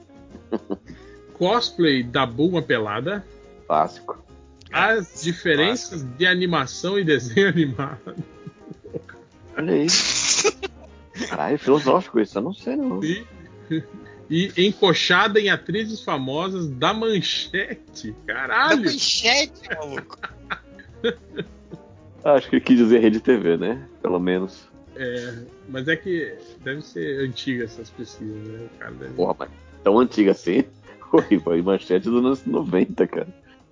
Cosplay 1.34 2.04
da 2.04 2.24
Bulma 2.24 2.62
pelada. 2.62 3.26
Clássico. 3.66 4.24
As 4.72 5.22
diferenças 5.22 6.02
de 6.16 6.26
animação 6.26 6.96
e 6.98 7.04
desenho 7.04 7.48
animado. 7.50 8.14
Olha 9.56 9.72
aí. 9.72 9.86
Caralho, 11.28 11.58
filosófico 11.58 12.20
isso, 12.20 12.38
eu 12.38 12.42
não 12.42 12.52
sei 12.52 12.76
não. 12.76 13.02
E, 13.02 13.24
e 14.28 14.66
encoxada 14.66 15.40
em 15.40 15.50
atrizes 15.50 16.02
famosas 16.02 16.68
da 16.68 16.92
manchete. 16.92 18.12
Da 18.26 18.34
Caralho! 18.34 18.84
manchete, 18.84 19.68
maluco. 19.76 20.18
Acho 22.24 22.48
que 22.48 22.56
ele 22.56 22.64
quis 22.64 22.78
dizer 22.78 23.00
rede 23.00 23.20
TV, 23.20 23.56
né? 23.56 23.86
Pelo 24.00 24.18
menos. 24.18 24.66
É, 24.96 25.34
mas 25.68 25.88
é 25.88 25.96
que 25.96 26.34
deve 26.62 26.82
ser 26.82 27.20
antiga 27.20 27.64
essas 27.64 27.90
pesquisas, 27.90 28.48
né? 28.48 28.66
O 28.74 28.78
cara 28.78 28.92
deve... 28.92 29.14
Porra, 29.14 29.36
mas 29.38 29.50
tão 29.82 29.98
antiga 29.98 30.30
assim. 30.30 30.64
Oi, 31.12 31.38
foi 31.38 31.62
manchete 31.62 32.08
dos 32.08 32.18
anos 32.18 32.46
90, 32.46 33.06
cara. 33.06 33.28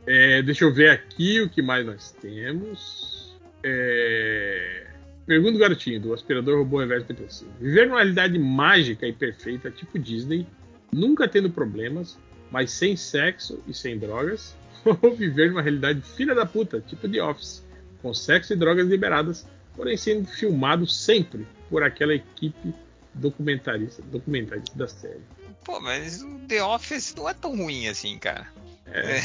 É, 0.07 0.43
deixa 0.43 0.65
eu 0.65 0.73
ver 0.73 0.91
aqui 0.91 1.41
o 1.41 1.49
que 1.49 1.63
mais 1.63 1.87
nós 1.87 2.13
temos. 2.21 3.35
É... 3.63 4.92
Pergunta 5.33 5.53
do 5.53 5.59
garotinho, 5.61 5.99
do 5.99 6.13
aspirador 6.13 6.59
robô 6.59 6.79
reverso 6.79 7.07
depressivo. 7.07 7.51
Viver 7.59 7.87
numa 7.87 8.01
realidade 8.01 8.39
mágica 8.39 9.07
e 9.07 9.15
perfeita, 9.15 9.71
tipo 9.71 9.99
Disney, 9.99 10.47
nunca 10.93 11.27
tendo 11.27 11.49
problemas, 11.49 12.19
mas 12.51 12.71
sem 12.71 12.95
sexo 12.97 13.59
e 13.67 13.73
sem 13.73 13.99
drogas, 13.99 14.55
ou 14.85 15.17
viver 15.17 15.49
numa 15.49 15.63
realidade 15.63 16.03
filha 16.03 16.35
da 16.35 16.45
puta, 16.45 16.83
tipo 16.87 17.09
The 17.09 17.23
Office, 17.23 17.65
com 18.03 18.13
sexo 18.13 18.53
e 18.53 18.57
drogas 18.57 18.87
liberadas, 18.87 19.47
porém 19.75 19.97
sendo 19.97 20.29
filmado 20.29 20.87
sempre 20.87 21.47
por 21.71 21.83
aquela 21.83 22.15
equipe 22.15 22.75
documentarista, 23.15 24.03
documentarista 24.03 24.77
da 24.77 24.87
série. 24.87 25.23
Pô, 25.65 25.81
mas 25.81 26.23
o 26.23 26.41
The 26.41 26.63
Office 26.63 27.15
não 27.15 27.27
é 27.27 27.33
tão 27.33 27.57
ruim 27.57 27.89
assim, 27.89 28.19
cara. 28.19 28.53
É, 28.85 29.17
é 29.17 29.23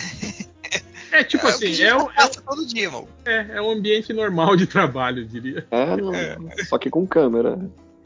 tipo 1.24 1.46
É 1.48 1.50
assim, 1.50 1.82
é, 1.84 1.96
um- 1.96 2.10
é, 2.10 2.14
passa 2.16 2.42
todo 2.42 2.66
dia, 2.66 2.90
mano. 2.92 3.08
é, 3.26 3.58
é 3.58 3.62
um 3.62 3.72
ambiente 3.72 4.12
normal 4.14 4.56
de 4.56 4.68
trabalho, 4.68 5.22
eu 5.24 5.26
diria. 5.28 5.66
É, 5.72 5.96
não, 5.98 6.12
só 6.66 6.78
que 6.78 6.90
com 6.90 7.06
câmera. 7.08 7.60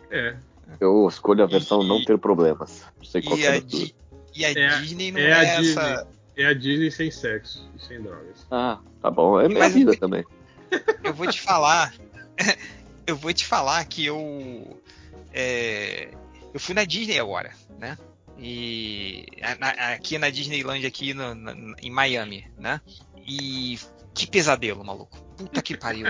É. 0.10 0.36
Eu 0.80 1.08
escolho 1.08 1.44
a 1.44 1.48
versão 1.48 1.84
não 1.84 2.04
ter 2.04 2.18
problemas. 2.18 2.84
Não 2.98 3.06
sei 3.06 3.22
qual 3.22 3.38
E 3.38 3.46
é 3.46 3.50
a. 3.56 3.60
Di- 3.60 3.96
e 4.36 4.46
a 4.46 4.52
É 4.52 4.80
Disney 4.80 5.12
não 5.12 5.20
é 5.20 5.24
é, 5.30 5.34
a 5.34 5.44
essa. 5.44 5.62
Disney. 5.62 6.06
É 6.38 6.46
a 6.46 6.54
Disney 6.54 6.92
sem 6.92 7.12
sexo 7.12 7.70
e 7.78 7.86
sem 7.86 8.02
drogas. 8.02 8.46
Ah, 8.50 8.80
tá 9.02 9.12
bom. 9.12 9.40
É 9.40 9.48
minha 9.48 9.60
Mas- 9.60 9.74
vida 9.74 9.96
também. 9.98 10.24
Eu 11.04 11.14
vou 11.14 11.28
te 11.28 11.42
falar. 11.42 11.94
eu 13.06 13.16
vou 13.18 13.34
te 13.34 13.46
falar 13.46 13.84
que 13.86 14.06
eu. 14.06 14.78
é, 15.34 16.10
eu 16.54 16.60
fui 16.60 16.74
na 16.74 16.86
Disney 16.86 17.20
agora, 17.20 17.52
né? 17.80 17.98
E 18.42 19.26
aqui 19.94 20.18
na 20.18 20.30
Disneyland 20.32 20.86
aqui 20.86 21.14
no- 21.14 21.36
na- 21.36 21.56
em 21.82 21.92
Miami, 21.92 22.46
né? 22.58 22.82
E 23.28 23.78
que 24.14 24.26
pesadelo, 24.28 24.84
maluco. 24.84 25.16
Puta 25.38 25.62
que 25.62 25.78
pariu. 25.78 26.08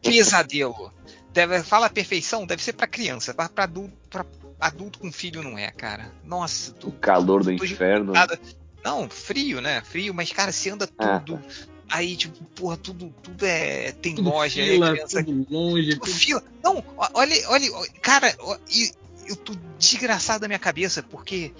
que 0.00 0.10
pesadelo. 0.10 0.92
Deve, 1.32 1.62
fala 1.62 1.90
perfeição, 1.90 2.46
deve 2.46 2.62
ser 2.62 2.74
pra 2.74 2.86
criança, 2.86 3.34
pra, 3.34 3.48
pra 3.48 3.64
adulto, 3.64 3.96
pra 4.08 4.24
adulto 4.60 4.98
com 4.98 5.10
filho 5.10 5.42
não 5.42 5.58
é, 5.58 5.70
cara. 5.72 6.12
Nossa, 6.24 6.72
tu, 6.72 6.88
O 6.88 6.92
calor 6.92 7.42
do 7.42 7.56
tô 7.56 7.64
inferno. 7.64 8.12
nada. 8.12 8.38
Não, 8.84 9.08
frio, 9.08 9.60
né? 9.60 9.82
Frio, 9.82 10.12
mas, 10.14 10.30
cara, 10.32 10.52
você 10.52 10.70
anda 10.70 10.88
Ah, 10.98 11.18
tudo. 11.20 11.42
Aí, 11.88 12.16
tipo, 12.16 12.42
porra, 12.54 12.76
tudo, 12.76 13.14
tudo 13.22 13.44
é. 13.44 13.92
Tem 13.92 14.14
Tudo 14.14 14.30
loja, 14.30 14.60
aí 14.62 14.70
fila, 14.70 14.92
criança. 14.92 15.24
tudo 15.24 15.46
longe. 15.50 15.90
Tudo 15.90 16.00
Tudo... 16.06 16.14
fila. 16.14 16.42
Não, 16.62 16.84
olha, 17.14 17.34
olha, 17.48 17.70
cara, 18.00 18.34
e- 18.70 18.92
eu 19.26 19.36
tô 19.36 19.54
desgraçado 19.78 20.40
da 20.40 20.48
minha 20.48 20.58
cabeça, 20.58 21.02
porque 21.02 21.52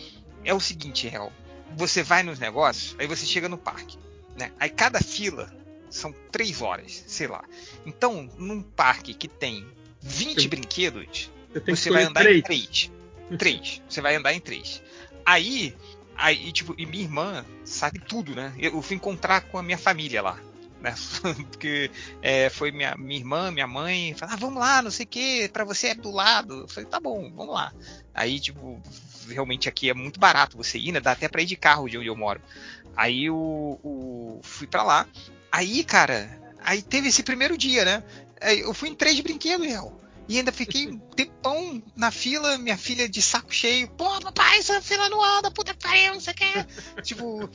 é 0.44 0.52
o 0.54 0.60
seguinte, 0.60 1.08
real. 1.08 1.32
Você 1.76 2.02
vai 2.02 2.22
nos 2.22 2.38
negócios, 2.38 2.94
aí 2.98 3.06
você 3.06 3.24
chega 3.24 3.48
no 3.48 3.56
parque, 3.56 3.98
né? 4.36 4.52
Aí 4.60 4.68
cada 4.68 5.00
fila 5.00 5.52
são 5.88 6.14
três 6.30 6.60
horas, 6.60 7.04
sei 7.06 7.26
lá. 7.26 7.44
Então, 7.86 8.28
num 8.38 8.62
parque 8.62 9.14
que 9.14 9.28
tem 9.28 9.66
20 10.00 10.42
Você- 10.42 10.48
brinquedos, 10.48 11.30
que 11.64 11.74
você 11.74 11.90
vai 11.90 12.04
andar 12.04 12.20
três. 12.22 12.38
em 12.38 12.42
três. 12.42 12.90
Três. 13.38 13.82
Você 13.88 14.00
vai 14.00 14.16
andar 14.16 14.34
em 14.34 14.40
três. 14.40 14.82
Aí, 15.24 15.74
aí 16.16 16.52
tipo, 16.52 16.74
e 16.76 16.84
minha 16.84 17.04
irmã 17.04 17.44
sabe 17.64 17.98
tudo, 18.00 18.34
né? 18.34 18.52
Eu 18.58 18.82
fui 18.82 18.96
encontrar 18.96 19.42
com 19.42 19.56
a 19.58 19.62
minha 19.62 19.78
família 19.78 20.20
lá. 20.20 20.38
Né? 20.82 20.94
Porque 21.50 21.90
é, 22.20 22.50
foi 22.50 22.72
minha, 22.72 22.96
minha 22.96 23.20
irmã, 23.20 23.50
minha 23.50 23.66
mãe, 23.66 24.14
falaram, 24.14 24.36
ah, 24.36 24.40
vamos 24.40 24.60
lá, 24.60 24.82
não 24.82 24.90
sei 24.90 25.04
o 25.04 25.08
que, 25.08 25.48
pra 25.48 25.64
você 25.64 25.88
é 25.88 25.94
do 25.94 26.10
lado. 26.10 26.62
Eu 26.62 26.68
falei, 26.68 26.90
tá 26.90 26.98
bom, 26.98 27.30
vamos 27.34 27.54
lá. 27.54 27.72
Aí, 28.12 28.40
tipo, 28.40 28.82
realmente 29.28 29.68
aqui 29.68 29.88
é 29.88 29.94
muito 29.94 30.18
barato 30.18 30.56
você 30.56 30.78
ir, 30.78 30.92
né? 30.92 31.00
Dá 31.00 31.12
até 31.12 31.28
pra 31.28 31.40
ir 31.40 31.46
de 31.46 31.56
carro 31.56 31.88
de 31.88 31.96
onde 31.96 32.08
eu 32.08 32.16
moro. 32.16 32.42
Aí 32.96 33.30
o, 33.30 33.78
o 33.82 34.40
fui 34.42 34.66
pra 34.66 34.82
lá. 34.82 35.06
Aí, 35.50 35.84
cara, 35.84 36.40
aí 36.60 36.82
teve 36.82 37.08
esse 37.08 37.22
primeiro 37.22 37.56
dia, 37.56 37.84
né? 37.84 38.02
Eu 38.40 38.74
fui 38.74 38.88
em 38.88 38.94
três 38.94 39.20
brinquedos, 39.20 39.66
real. 39.66 40.01
E 40.28 40.38
ainda 40.38 40.52
fiquei 40.52 40.88
um 40.88 40.98
tempão 40.98 41.82
na 41.96 42.10
fila, 42.10 42.56
minha 42.56 42.76
filha 42.76 43.08
de 43.08 43.20
saco 43.20 43.52
cheio. 43.52 43.88
Pô, 43.88 44.20
papai, 44.20 44.58
essa 44.58 44.80
fila 44.80 45.08
não 45.08 45.22
anda, 45.22 45.50
puta 45.50 45.74
que 45.74 45.82
pariu, 45.82 46.14
não 46.14 46.20
sei 46.20 46.32
o 46.32 46.36
que. 46.36 47.02
tipo, 47.02 47.50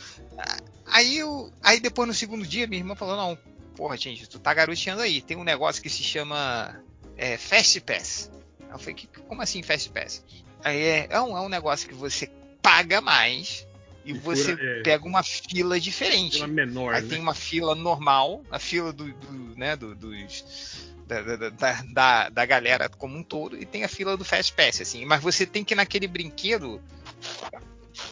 aí 0.85 1.17
eu. 1.17 1.51
Aí 1.63 1.79
depois 1.79 2.07
no 2.07 2.13
segundo 2.13 2.45
dia, 2.45 2.67
minha 2.67 2.81
irmã 2.81 2.95
falou, 2.95 3.15
não, 3.15 3.37
porra, 3.75 3.95
gente, 3.97 4.27
tu 4.27 4.39
tá 4.39 4.53
garoteando 4.53 5.01
aí. 5.01 5.21
Tem 5.21 5.37
um 5.37 5.43
negócio 5.43 5.81
que 5.81 5.89
se 5.89 6.03
chama 6.03 6.81
é, 7.15 7.37
Fast 7.37 7.79
Pass. 7.81 8.31
Eu 8.69 8.77
falei, 8.77 8.95
como 9.27 9.41
assim 9.41 9.63
Fast 9.63 9.89
Pass? 9.89 10.23
Aí 10.63 10.81
é, 10.81 11.07
é, 11.09 11.21
um, 11.21 11.37
é 11.37 11.41
um 11.41 11.49
negócio 11.49 11.87
que 11.87 11.95
você 11.95 12.27
paga 12.61 12.99
mais 12.99 13.65
e 14.07 14.11
E 14.11 14.13
você 14.19 14.55
fura- 14.55 14.79
é. 14.79 14.81
pega 14.83 15.05
uma 15.05 15.21
fila 15.23 15.79
diferente. 15.79 16.35
Fila 16.35 16.47
menor, 16.47 16.93
Aí 16.93 17.01
né? 17.01 17.09
tem 17.09 17.19
uma 17.19 17.33
fila 17.35 17.75
normal, 17.75 18.41
a 18.49 18.57
fila 18.59 18.91
do, 18.93 19.11
do- 19.11 19.55
né, 19.57 19.75
do- 19.75 19.93
dos 19.95 20.87
da, 21.07 21.21
da, 21.21 21.81
da, 21.93 22.29
da, 22.29 22.45
galera 22.45 22.89
como 22.89 23.17
um 23.17 23.23
todo, 23.23 23.57
e 23.57 23.65
tem 23.65 23.83
a 23.83 23.87
fila 23.87 24.17
do 24.17 24.25
Fast 24.25 24.51
Pass, 24.53 24.81
assim. 24.81 25.05
Mas 25.05 25.21
você 25.21 25.45
tem 25.45 25.63
que 25.63 25.73
ir 25.73 25.77
naquele 25.77 26.07
brinquedo, 26.07 26.81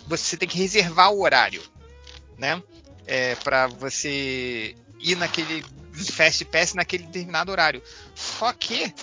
você 0.07 0.37
tem 0.37 0.47
que 0.47 0.57
reservar 0.57 1.11
o 1.11 1.21
horário, 1.21 1.61
né? 2.37 2.61
É, 3.07 3.35
para 3.35 3.67
você 3.67 4.75
ir 4.99 5.15
naquele 5.17 5.63
Fast 5.93 6.43
Pass 6.45 6.73
naquele 6.73 7.03
determinado 7.05 7.51
horário. 7.51 7.81
Só 8.15 8.51
que 8.53 8.93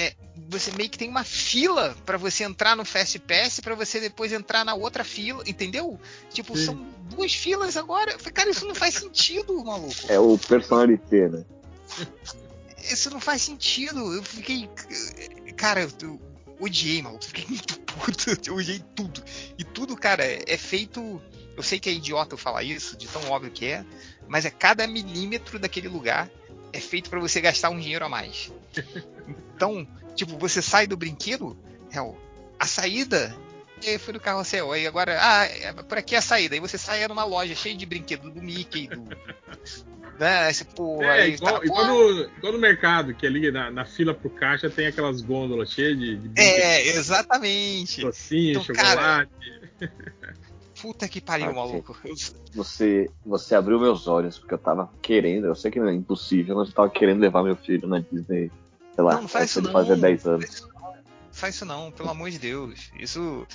é, 0.00 0.14
você 0.48 0.72
meio 0.72 0.88
que 0.88 0.96
tem 0.96 1.10
uma 1.10 1.24
fila 1.24 1.94
para 2.06 2.16
você 2.16 2.44
entrar 2.44 2.74
no 2.74 2.86
Fast 2.86 3.18
Pass 3.18 3.60
para 3.60 3.74
você 3.74 4.00
depois 4.00 4.32
entrar 4.32 4.64
na 4.64 4.74
outra 4.74 5.04
fila, 5.04 5.42
entendeu? 5.46 6.00
Tipo, 6.30 6.56
Sim. 6.56 6.64
são 6.64 6.86
duas 7.10 7.34
filas 7.34 7.76
agora. 7.76 8.12
Eu 8.12 8.18
falei, 8.18 8.32
Cara, 8.32 8.50
isso 8.50 8.66
não 8.66 8.74
faz 8.74 8.94
sentido, 8.94 9.62
maluco. 9.62 9.94
É 10.08 10.18
o 10.18 10.38
personalité, 10.38 11.28
né? 11.28 11.44
Isso 12.90 13.10
não 13.10 13.20
faz 13.20 13.42
sentido. 13.42 14.14
Eu 14.14 14.22
fiquei. 14.22 14.70
Cara, 15.54 15.82
eu, 15.82 15.90
eu 16.00 16.20
odiei, 16.58 17.02
maluco. 17.02 17.24
Fiquei 17.26 17.44
muito 17.46 17.78
puto. 17.80 18.30
Eu 18.48 18.54
odiei 18.54 18.82
tudo. 18.94 19.22
E 19.58 19.64
tudo, 19.64 19.94
cara, 19.96 20.24
é 20.24 20.56
feito. 20.56 21.20
Eu 21.56 21.62
sei 21.62 21.78
que 21.78 21.90
é 21.90 21.92
idiota 21.92 22.34
eu 22.34 22.38
falar 22.38 22.62
isso, 22.62 22.96
de 22.96 23.06
tão 23.06 23.22
óbvio 23.28 23.50
que 23.50 23.66
é, 23.66 23.84
mas 24.26 24.46
é 24.46 24.50
cada 24.50 24.86
milímetro 24.86 25.58
daquele 25.58 25.88
lugar 25.88 26.30
é 26.72 26.80
feito 26.80 27.10
para 27.10 27.20
você 27.20 27.40
gastar 27.40 27.70
um 27.70 27.78
dinheiro 27.78 28.04
a 28.04 28.08
mais. 28.08 28.52
Então, 29.54 29.86
tipo, 30.14 30.38
você 30.38 30.62
sai 30.62 30.86
do 30.86 30.96
brinquedo, 30.96 31.56
hell, 31.92 32.16
a 32.58 32.66
saída 32.66 33.36
e 33.82 33.98
fui 33.98 34.12
no 34.12 34.20
carrossel. 34.20 34.72
Aí 34.72 34.86
agora, 34.86 35.18
ah, 35.20 35.44
é, 35.44 35.72
por 35.72 35.98
aqui 35.98 36.14
é 36.14 36.18
a 36.18 36.22
saída. 36.22 36.54
Aí 36.54 36.60
você 36.60 36.76
saia 36.76 37.08
numa 37.08 37.24
loja 37.24 37.54
cheia 37.54 37.74
de 37.74 37.86
brinquedos 37.86 38.32
do 38.32 38.42
Mickey, 38.42 38.88
do. 38.88 39.02
Né, 40.18 40.50
esse, 40.50 40.66
pô, 40.66 41.02
É, 41.02 41.22
aí, 41.22 41.34
igual, 41.34 41.58
tá, 41.60 41.64
igual 41.64 41.86
no, 41.86 42.20
igual 42.36 42.52
no 42.52 42.58
mercado, 42.58 43.14
que 43.14 43.26
ali 43.26 43.50
na, 43.50 43.70
na 43.70 43.86
fila 43.86 44.12
pro 44.12 44.28
caixa 44.28 44.68
tem 44.68 44.86
aquelas 44.86 45.22
gôndolas 45.22 45.72
cheias 45.72 45.98
de, 45.98 46.16
de 46.16 46.38
É, 46.38 46.88
exatamente. 46.88 48.02
docinho, 48.02 48.60
Então, 48.60 48.74
cara, 48.74 49.26
chocolate. 49.26 49.30
Puta 50.80 51.08
que 51.08 51.20
pariu, 51.20 51.52
maluco. 51.52 51.96
Você, 52.54 53.10
você 53.24 53.54
abriu 53.54 53.78
meus 53.78 54.08
olhos, 54.08 54.38
porque 54.38 54.54
eu 54.54 54.58
tava 54.58 54.90
querendo, 55.02 55.46
eu 55.46 55.54
sei 55.54 55.70
que 55.70 55.78
não 55.78 55.88
é 55.88 55.94
impossível, 55.94 56.56
mas 56.56 56.68
eu 56.68 56.74
tava 56.74 56.90
querendo 56.90 57.20
levar 57.20 57.42
meu 57.42 57.56
filho 57.56 57.86
na 57.86 57.98
Disney, 57.98 58.50
sei 58.94 59.04
lá, 59.04 59.14
não, 59.14 59.28
faz 59.28 59.50
isso 59.50 59.62
não, 59.62 59.72
fazer 59.72 59.96
10 59.96 60.26
anos. 60.26 60.68
Faz 61.30 61.54
isso 61.54 61.64
não, 61.64 61.90
pelo 61.90 62.08
amor 62.08 62.30
de 62.30 62.38
Deus. 62.38 62.90
Isso 62.98 63.46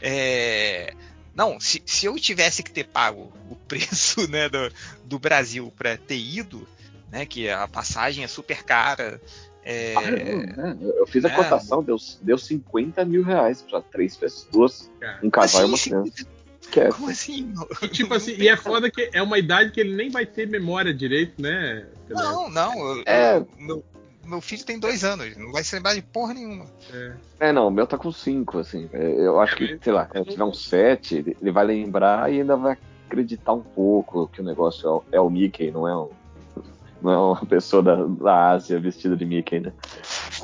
é. 0.00 0.94
Não, 1.34 1.58
se, 1.58 1.82
se 1.86 2.06
eu 2.06 2.14
tivesse 2.16 2.62
que 2.62 2.70
ter 2.70 2.84
pago 2.84 3.32
o 3.48 3.56
preço 3.66 4.28
né, 4.28 4.48
do, 4.48 4.70
do 5.04 5.18
Brasil 5.18 5.72
para 5.76 5.96
ter 5.96 6.18
ido, 6.18 6.66
né, 7.10 7.24
que 7.24 7.48
a 7.48 7.66
passagem 7.68 8.24
é 8.24 8.28
super 8.28 8.64
cara, 8.64 9.20
é, 9.64 9.94
ah, 9.96 10.76
eu 10.98 11.06
fiz 11.06 11.24
a 11.24 11.28
é, 11.28 11.36
cotação, 11.36 11.82
deu, 11.82 11.96
deu 12.20 12.36
50 12.36 13.04
mil 13.04 13.22
reais 13.22 13.62
para 13.62 13.80
três 13.80 14.16
pessoas, 14.16 14.90
um 15.22 15.30
casal 15.30 15.62
assim, 15.72 15.90
e 15.90 15.94
uma 15.94 16.02
criança. 16.02 16.16
50, 16.18 16.41
esquece. 16.72 16.96
Como 16.96 17.10
assim? 17.10 17.54
Tipo 17.92 18.14
assim, 18.14 18.34
e 18.38 18.48
é 18.48 18.56
foda 18.56 18.90
que 18.90 19.10
é 19.12 19.22
uma 19.22 19.38
idade 19.38 19.70
que 19.70 19.80
ele 19.80 19.94
nem 19.94 20.10
vai 20.10 20.24
ter 20.24 20.48
memória 20.48 20.92
direito, 20.92 21.40
né? 21.40 21.86
Não, 22.08 22.48
não. 22.50 23.02
É. 23.06 23.44
Meu, 23.58 23.84
meu 24.24 24.40
filho 24.40 24.64
tem 24.64 24.78
dois 24.78 25.04
anos, 25.04 25.36
não 25.36 25.52
vai 25.52 25.62
se 25.62 25.74
lembrar 25.74 25.94
de 25.94 26.02
porra 26.02 26.34
nenhuma. 26.34 26.64
É, 26.92 27.12
é 27.40 27.52
não, 27.52 27.68
o 27.68 27.70
meu 27.70 27.86
tá 27.86 27.98
com 27.98 28.10
cinco, 28.10 28.58
assim. 28.58 28.88
É, 28.92 29.26
eu 29.26 29.40
acho 29.40 29.56
que, 29.56 29.78
sei 29.82 29.92
lá, 29.92 30.08
se 30.12 30.24
tiver 30.24 30.44
um 30.44 30.54
sete, 30.54 31.36
ele 31.40 31.50
vai 31.50 31.64
lembrar 31.64 32.32
e 32.32 32.40
ainda 32.40 32.56
vai 32.56 32.76
acreditar 33.06 33.52
um 33.52 33.62
pouco 33.62 34.28
que 34.28 34.40
o 34.40 34.44
negócio 34.44 35.02
é, 35.12 35.16
é 35.16 35.20
o 35.20 35.28
Mickey, 35.28 35.70
não 35.70 35.86
é 35.86 35.96
um 35.96 36.10
não 37.02 37.10
é 37.12 37.18
uma 37.18 37.46
pessoa 37.46 37.82
da, 37.82 37.96
da 37.96 38.50
Ásia 38.50 38.78
vestida 38.78 39.16
de 39.16 39.24
Mickey, 39.24 39.58
né? 39.58 39.72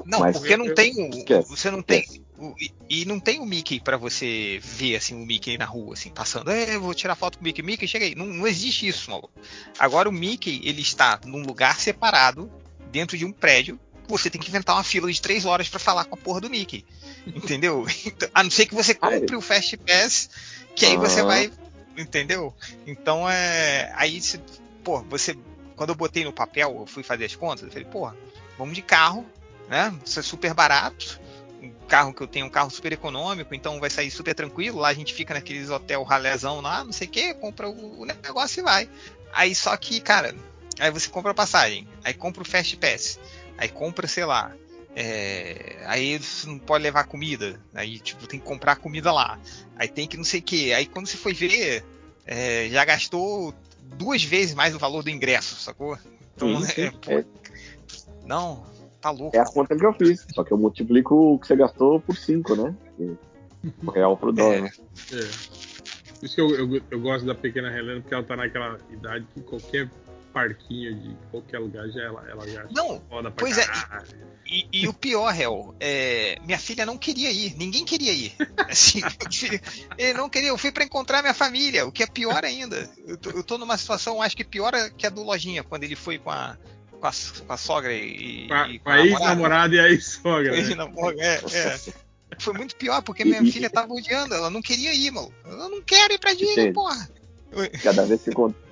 Não, 0.05 0.19
Mas, 0.19 0.39
porque 0.39 0.57
não 0.57 0.75
tem. 0.75 1.09
Esquece, 1.11 1.49
você 1.49 1.71
não 1.71 1.78
esquece. 1.78 2.19
tem 2.19 2.28
o- 2.38 2.54
e- 2.88 3.04
não 3.04 3.19
tem 3.21 3.40
o 3.40 3.47
Mickey 3.47 3.81
pra 3.81 3.97
você 3.97 4.60
ver 4.62 4.97
assim 4.97 5.15
o 5.15 5.26
Mickey 5.26 5.58
na 5.58 5.65
rua, 5.65 5.94
assim, 5.94 6.10
passando. 6.10 6.51
É, 6.51 6.74
eu 6.76 6.81
vou 6.81 6.94
tirar 6.94 7.15
foto 7.15 7.38
com 7.38 7.42
o 7.42 7.44
Mickey. 7.44 7.62
Mickey, 7.62 7.87
chega 7.88 8.04
aí. 8.04 8.15
Não, 8.15 8.26
não 8.26 8.47
existe 8.47 8.87
isso, 8.87 9.10
maluco. 9.10 9.31
Agora 9.78 10.08
o 10.08 10.12
Mickey, 10.12 10.60
ele 10.65 10.81
está 10.83 11.19
num 11.24 11.42
lugar 11.42 11.78
separado, 11.81 12.51
dentro 12.90 13.17
de 13.19 13.24
um 13.24 13.33
prédio. 13.33 13.78
Você 14.06 14.31
tem 14.31 14.40
que 14.40 14.49
inventar 14.49 14.74
uma 14.76 14.85
fila 14.85 15.12
de 15.12 15.21
três 15.21 15.44
horas 15.44 15.69
pra 15.69 15.78
falar 15.78 16.04
com 16.06 16.15
a 16.15 16.19
porra 16.19 16.40
do 16.40 16.49
Mickey. 16.49 16.85
Entendeu? 17.26 17.85
Então, 18.06 18.28
a 18.33 18.42
não 18.42 18.51
ser 18.51 18.67
que 18.67 18.74
você 18.74 18.94
compre 18.94 19.37
o 19.37 19.40
Fast 19.40 19.76
Pass, 19.78 20.31
que 20.74 20.87
aí 20.87 20.97
você 20.97 21.22
vai. 21.22 21.53
Entendeu? 21.97 22.54
Então 22.87 23.28
é. 23.28 23.92
Aí, 23.97 24.21
se, 24.21 24.40
pô, 24.85 25.03
você. 25.03 25.37
Quando 25.76 25.90
eu 25.90 25.94
botei 25.97 26.24
no 26.24 26.33
papel, 26.33 26.76
eu 26.81 26.87
fui 26.87 27.03
fazer 27.03 27.24
as 27.26 27.37
contas, 27.37 27.65
eu 27.65 27.71
falei, 27.71 27.85
porra, 27.85 28.17
vamos 28.56 28.74
de 28.74 28.83
carro, 28.83 29.24
né? 29.69 29.94
Isso 30.04 30.19
é 30.19 30.22
super 30.22 30.54
barato. 30.54 31.21
Um 31.60 31.73
carro 31.89 32.15
que 32.15 32.23
eu 32.23 32.26
tenho, 32.26 32.47
um 32.47 32.51
carro 32.51 32.71
super 32.71 32.92
econômico, 32.92 33.55
então 33.55 33.81
vai 33.81 33.91
sair 33.91 34.10
super 34.10 34.35
tranquilo. 34.35 34.78
Lá 34.78 34.89
a 34.89 34.94
gente 34.94 35.12
fica 35.12 35.35
naqueles 35.35 35.71
hotel 35.71 36.03
ralezão 36.03 36.60
lá, 36.60 36.85
não 36.85 36.92
sei 36.92 37.08
o 37.08 37.10
que, 37.10 37.35
compra 37.35 37.69
o, 37.69 38.03
o 38.03 38.05
negócio 38.05 38.60
e 38.60 38.62
vai. 38.62 38.89
Aí 39.33 39.55
só 39.55 39.76
que, 39.76 40.01
cara, 40.01 40.35
aí 40.78 40.91
você 40.91 41.08
compra 41.08 41.33
a 41.33 41.35
passagem, 41.35 41.87
aí 42.05 42.15
compra 42.15 42.42
o 42.42 42.47
Fast 42.47 42.76
Pass, 42.76 43.19
aí 43.57 43.69
compra, 43.69 44.07
sei 44.07 44.24
lá. 44.24 44.53
é, 44.94 45.83
aí 45.87 46.19
você 46.19 46.47
não 46.47 46.58
pode 46.58 46.83
levar 46.83 47.05
comida, 47.05 47.60
aí 47.74 47.99
tipo 47.99 48.26
tem 48.26 48.41
que 48.41 48.47
comprar 48.47 48.76
comida 48.76 49.12
lá, 49.12 49.39
aí 49.76 49.89
tem 49.89 50.08
que 50.08 50.17
não 50.17 50.24
sei 50.24 50.41
o 50.41 50.42
que, 50.42 50.73
aí 50.73 50.87
quando 50.87 51.07
você 51.07 51.17
foi 51.17 51.35
ver, 51.35 51.85
é, 52.26 52.69
já 52.71 52.85
gastou 52.85 53.55
duas 53.97 54.23
vezes 54.23 54.55
mais 54.55 54.74
o 54.74 54.78
valor 54.78 55.03
do 55.03 55.10
ingresso, 55.10 55.57
sacou? 55.57 55.99
Então, 56.35 56.60
sim. 56.62 56.83
é, 56.83 56.91
pô, 56.91 57.24
não, 58.24 58.67
tá 59.01 59.11
louco. 59.11 59.37
é 59.37 59.41
a 59.41 59.45
conta 59.45 59.77
que 59.77 59.85
eu 59.85 59.93
fiz, 59.93 60.27
só 60.35 60.45
que 60.45 60.53
eu 60.53 60.59
multiplico 60.59 61.15
o 61.15 61.39
que 61.39 61.47
você 61.47 61.57
gastou 61.57 62.01
por 62.01 62.17
5, 62.17 62.57
né? 62.57 62.75
E 62.99 63.17
O 63.85 63.91
real 63.91 64.17
pro 64.17 64.33
dólar. 64.33 64.63
né? 64.63 64.71
É. 65.13 65.59
Por 66.19 66.27
isso 66.27 66.35
que 66.35 66.41
eu, 66.41 66.51
eu, 66.51 66.83
eu 66.91 67.01
gosto 67.01 67.25
da 67.25 67.35
pequena 67.35 67.77
Helena, 67.77 68.01
porque 68.01 68.15
ela 68.15 68.25
tá 68.25 68.37
naquela 68.37 68.79
idade 68.91 69.27
que 69.35 69.41
qualquer 69.43 69.89
parquinho 70.33 70.95
de 70.95 71.17
qualquer 71.31 71.59
lugar 71.59 71.89
já 71.89 72.03
ela, 72.03 72.25
ela 72.29 72.49
já 72.49 72.67
Não, 72.71 73.01
foda 73.09 73.31
pra 73.31 73.45
pois 73.45 73.57
é, 73.57 73.65
caralho. 73.67 74.29
E, 74.47 74.67
e 74.73 74.89
o 74.89 74.95
pior, 74.95 75.35
Hel, 75.39 75.75
é, 75.79 76.39
minha 76.45 76.59
filha 76.59 76.87
não 76.87 76.97
queria 76.97 77.31
ir, 77.31 77.55
ninguém 77.57 77.85
queria 77.85 78.13
ir. 78.13 78.35
Assim, 78.69 79.01
meu 79.01 79.33
filho, 79.33 79.61
ele 79.97 80.15
não 80.15 80.29
queria, 80.29 80.49
eu 80.49 80.59
fui 80.59 80.73
pra 80.73 80.85
encontrar 80.85 81.21
minha 81.23 81.35
família, 81.35 81.87
o 81.87 81.93
que 81.93 82.03
é 82.03 82.07
pior 82.07 82.45
ainda. 82.45 82.91
Eu 83.07 83.17
tô, 83.19 83.31
eu 83.31 83.45
tô 83.45 83.59
numa 83.59 83.77
situação, 83.77 84.23
acho 84.23 84.37
que 84.37 84.45
pior 84.45 84.73
que 84.97 85.07
a 85.07 85.11
do 85.11 85.23
Lojinha, 85.23 85.63
quando 85.63 85.85
ele 85.85 85.95
foi 85.97 86.19
com 86.19 86.31
a, 86.31 86.57
com 86.99 87.07
a, 87.07 87.11
com 87.47 87.53
a 87.53 87.57
sogra 87.57 87.93
e, 87.93 88.49
Com 88.49 88.55
a, 88.55 88.69
e 88.69 88.79
com 88.79 88.91
a 88.91 89.01
ex-namorada 89.07 89.75
e 89.75 89.81
a 89.81 89.89
ex-sogra. 89.89 90.55
Ex-namorada, 90.59 91.23
é, 91.23 91.41
é. 91.53 91.79
Foi 92.39 92.55
muito 92.55 92.77
pior, 92.77 93.03
porque 93.03 93.25
minha 93.25 93.45
filha 93.45 93.71
tava 93.71 93.93
odiando, 93.93 94.35
ela 94.35 94.51
não 94.51 94.61
queria 94.63 94.95
ir, 94.95 95.11
mano. 95.11 95.33
Eu 95.45 95.69
não 95.71 95.83
quero 95.83 96.13
ir 96.13 96.19
pra 96.19 96.35
Disney, 96.35 96.73
porra. 96.73 97.09
Cada 97.83 98.05
vez 98.05 98.23
que, 98.23 98.31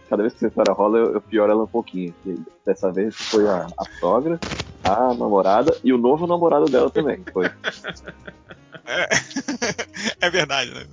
cada 0.09 0.23
vez 0.23 0.35
que 0.35 0.39
essa 0.44 0.49
história 0.49 0.73
rola, 0.73 0.99
eu, 0.99 1.15
eu 1.15 1.21
pioro 1.21 1.51
ela 1.53 1.65
um 1.65 1.69
pouquinho. 1.69 2.15
Dessa 2.65 2.92
vez 2.92 3.15
foi 3.17 3.49
a, 3.49 3.67
a 3.76 3.85
sogra, 3.99 4.41
a 4.85 5.15
namorada 5.15 5.76
e 5.83 5.92
o 5.92 5.99
novo 5.99 6.26
namorado 6.26 6.67
dela 6.67 6.91
também. 6.91 7.25
Foi. 7.33 7.51
É, 8.89 9.09
é 10.26 10.31
verdade, 10.31 10.71
né? 10.73 10.87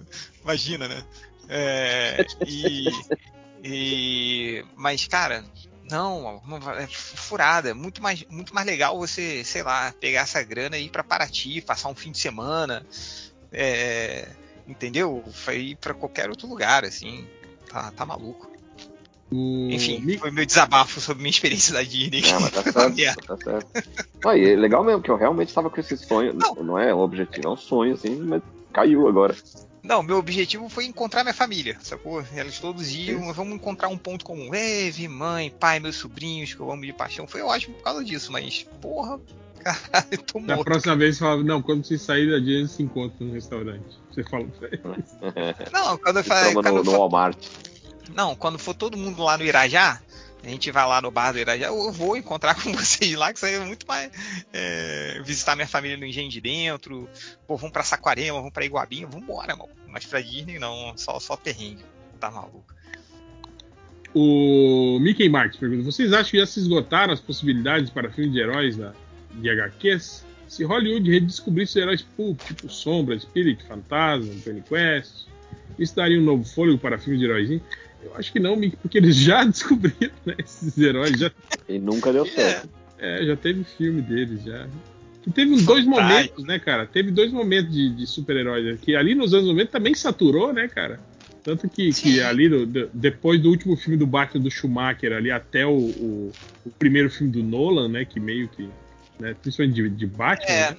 Imagina, 0.44 0.88
né? 0.88 1.03
É, 1.48 2.26
e, 2.48 2.88
e- 3.64 4.66
mas, 4.76 5.08
cara, 5.08 5.44
não, 5.93 6.42
não 6.47 6.72
é 6.72 6.88
furada. 6.88 7.69
É 7.69 7.74
muito 7.74 8.01
mais, 8.01 8.26
muito 8.27 8.53
mais 8.53 8.65
legal 8.65 8.97
você, 8.97 9.43
sei 9.43 9.61
lá, 9.61 9.93
pegar 9.99 10.22
essa 10.22 10.42
grana 10.42 10.77
e 10.77 10.85
ir 10.85 10.90
pra 10.90 11.03
Paraty, 11.03 11.61
passar 11.61 11.90
um 11.90 11.95
fim 11.95 12.11
de 12.11 12.17
semana, 12.17 12.83
é, 13.51 14.27
entendeu? 14.67 15.24
Foi 15.31 15.58
ir 15.59 15.76
pra 15.76 15.93
qualquer 15.93 16.29
outro 16.29 16.47
lugar, 16.47 16.83
assim. 16.83 17.27
Tá, 17.69 17.92
tá 17.92 18.06
maluco. 18.06 18.51
O 19.31 19.69
Enfim, 19.72 20.17
foi 20.17 20.31
meu 20.31 20.45
desabafo 20.45 20.99
sobre 20.99 21.24
minha 21.24 21.31
experiência 21.31 21.74
da 21.74 21.81
Disney. 21.81 22.22
Não, 22.22 22.42
mas 22.42 22.51
tá 22.51 22.63
certo, 22.93 23.26
tá 23.26 23.38
certo. 23.38 23.67
Ah, 24.26 24.38
e 24.38 24.51
é 24.51 24.56
legal 24.56 24.83
mesmo, 24.83 25.01
que 25.01 25.09
eu 25.09 25.15
realmente 25.15 25.49
estava 25.49 25.69
com 25.69 25.79
esse 25.79 25.97
sonho. 25.97 26.33
Não. 26.33 26.77
é 26.77 26.93
um 26.93 26.99
objetivo, 26.99 27.47
é 27.47 27.51
um 27.51 27.58
sonho, 27.58 27.93
assim, 27.93 28.15
mas 28.15 28.42
caiu 28.72 29.08
agora. 29.08 29.35
Não, 29.83 30.01
meu 30.01 30.17
objetivo 30.17 30.69
foi 30.69 30.85
encontrar 30.85 31.24
minha 31.24 31.33
família, 31.33 31.78
sacou? 31.82 32.24
Eles 32.33 32.58
todos 32.58 32.90
iam, 32.96 33.33
vamos 33.33 33.56
encontrar 33.56 33.90
um 33.90 33.98
ponto 33.98 34.24
comum. 34.24 34.53
Eve, 34.56 35.08
mãe, 35.10 35.49
pai, 35.51 35.80
meus 35.80 35.98
sobrinhos, 35.98 36.53
que 36.53 36.60
eu 36.62 36.72
amo 36.72 36.85
de 36.85 36.94
paixão. 36.94 37.28
Foi 37.28 37.42
ótimo 37.42 37.76
por 37.76 37.83
causa 37.83 38.03
disso, 38.03 38.32
mas, 38.32 38.66
porra, 38.82 39.19
caralho, 39.62 40.08
eu 40.12 40.17
tô 40.19 40.40
Da 40.40 40.56
morto. 40.56 40.64
próxima 40.66 40.96
vez 40.96 41.17
você 41.17 41.19
fala, 41.26 41.44
não, 41.44 41.62
quando 41.62 41.83
você 41.85 41.98
sair 41.98 42.32
da 42.32 42.40
Disney, 42.40 42.67
se 42.69 42.82
encontra 42.83 43.26
no 43.26 43.33
restaurante. 43.33 43.99
Você 44.10 44.24
fala 44.24 44.46
pra 44.48 44.67
ele. 44.69 44.82
Não, 45.74 45.98
quando 45.98 46.17
eu 46.17 46.24
falei. 46.24 46.44
trama 46.53 46.64
Quando 46.64 46.76
no, 46.78 46.83
no 46.85 46.92
Walmart. 46.99 47.38
não, 48.16 48.35
quando 48.35 48.58
for 48.60 48.74
todo 48.76 48.96
mundo 48.98 49.22
lá 49.24 49.38
no 49.38 49.44
Irajá, 49.44 50.01
a 50.43 50.49
gente 50.49 50.69
vai 50.72 50.85
lá 50.85 51.01
no 51.01 51.09
bar 51.09 51.31
do 51.31 51.40
Irajá, 51.40 51.67
eu 51.67 51.92
vou 51.92 52.17
encontrar 52.17 52.56
com 52.61 52.74
vocês 52.74 53.15
lá, 53.15 53.31
que 53.31 53.40
isso 53.40 53.45
aí 53.45 53.56
é 53.56 53.59
muito 53.59 53.88
mais. 53.88 54.11
é, 54.51 55.22
visitar 55.24 55.56
minha 55.56 55.67
família 55.67 55.97
no 55.97 56.06
Engenho 56.06 56.29
de 56.29 56.42
Dentro. 56.42 57.09
Pô, 57.47 57.56
vamos 57.56 57.72
pra 57.72 57.83
Saquarema, 57.83 58.38
vamos 58.38 58.53
pra 58.53 58.65
Iguabinha, 58.65 59.08
vambora, 59.08 59.56
mano. 59.56 59.72
Mas 59.88 60.06
pra 60.06 60.19
Disney 60.22 60.59
não, 60.59 60.93
só, 60.97 61.19
só 61.19 61.38
perrengue. 61.38 61.85
Tá 62.19 62.29
maluco. 62.29 62.74
O 64.13 64.99
Mickey 64.99 65.29
Martins 65.29 65.59
pergunta: 65.59 65.83
vocês 65.83 66.13
acham 66.13 66.31
que 66.31 66.38
já 66.38 66.45
se 66.45 66.59
esgotaram 66.59 67.13
as 67.13 67.19
possibilidades 67.19 67.90
para 67.90 68.11
filmes 68.11 68.33
de 68.33 68.40
heróis 68.40 68.77
da, 68.77 68.93
de 69.33 69.49
HQs? 69.49 70.26
Se 70.47 70.63
Hollywood 70.63 71.09
redescobrisse 71.09 71.79
heróis 71.79 72.01
pulp, 72.01 72.40
tipo 72.42 72.69
Sombra, 72.69 73.17
Spirit, 73.17 73.63
Fantasma, 73.63 74.31
Penny 74.43 74.61
Quest, 74.61 75.26
isso 75.79 75.95
daria 75.95 76.19
um 76.19 76.24
novo 76.24 76.43
fôlego 76.43 76.77
para 76.77 76.99
filmes 76.99 77.19
de 77.19 77.26
heróis? 77.26 77.61
Eu 78.03 78.16
acho 78.16 78.32
que 78.32 78.40
não, 78.40 78.60
porque 78.82 78.98
eles 78.98 79.16
já 79.16 79.44
descobriram 79.46 80.14
né, 80.26 80.36
esses 80.40 80.78
heróis. 80.78 81.18
Já, 81.19 81.32
E 81.68 81.80
nunca 81.80 82.12
deu 82.12 82.26
certo. 82.26 82.69
é, 83.00 83.26
já 83.26 83.36
teve 83.36 83.64
filme 83.64 84.02
deles, 84.02 84.44
já. 84.44 84.68
E 85.26 85.32
teve 85.32 85.52
uns 85.52 85.64
dois 85.66 85.86
momentos, 85.86 86.44
né, 86.46 86.60
cara? 86.60 86.86
Teve 86.86 87.10
dois 87.10 87.32
momentos 87.32 87.74
de, 87.74 87.90
de 87.96 88.06
super-heróis. 88.06 88.66
né, 88.66 88.78
Que 88.82 88.96
ali 88.96 89.16
nos 89.16 89.34
anos 89.34 89.48
90 89.48 89.72
também 89.72 89.94
saturou, 89.96 90.52
né, 90.52 90.68
cara? 90.68 91.00
Tanto 91.44 91.69
que, 91.69 91.92
que 91.92 92.22
ali, 92.22 92.50
depois 92.94 93.42
do 93.42 93.50
último 93.50 93.76
filme 93.76 93.98
do 93.98 94.08
Batman 94.08 94.42
do 94.42 94.50
Schumacher, 94.52 95.12
ali 95.14 95.30
até 95.30 95.66
o, 95.66 95.72
o, 95.72 96.32
o 96.66 96.69
primeiro 96.72 97.10
filme 97.10 97.32
do 97.32 97.44
Nolan, 97.44 97.90
né? 97.90 98.06
Que 98.06 98.19
meio 98.19 98.48
que. 98.48 98.69
Né, 99.19 99.36
principalmente 99.42 99.76
de, 99.76 99.90
de 99.90 100.06
Batman. 100.08 100.50
É, 100.52 100.72
né, 100.72 100.78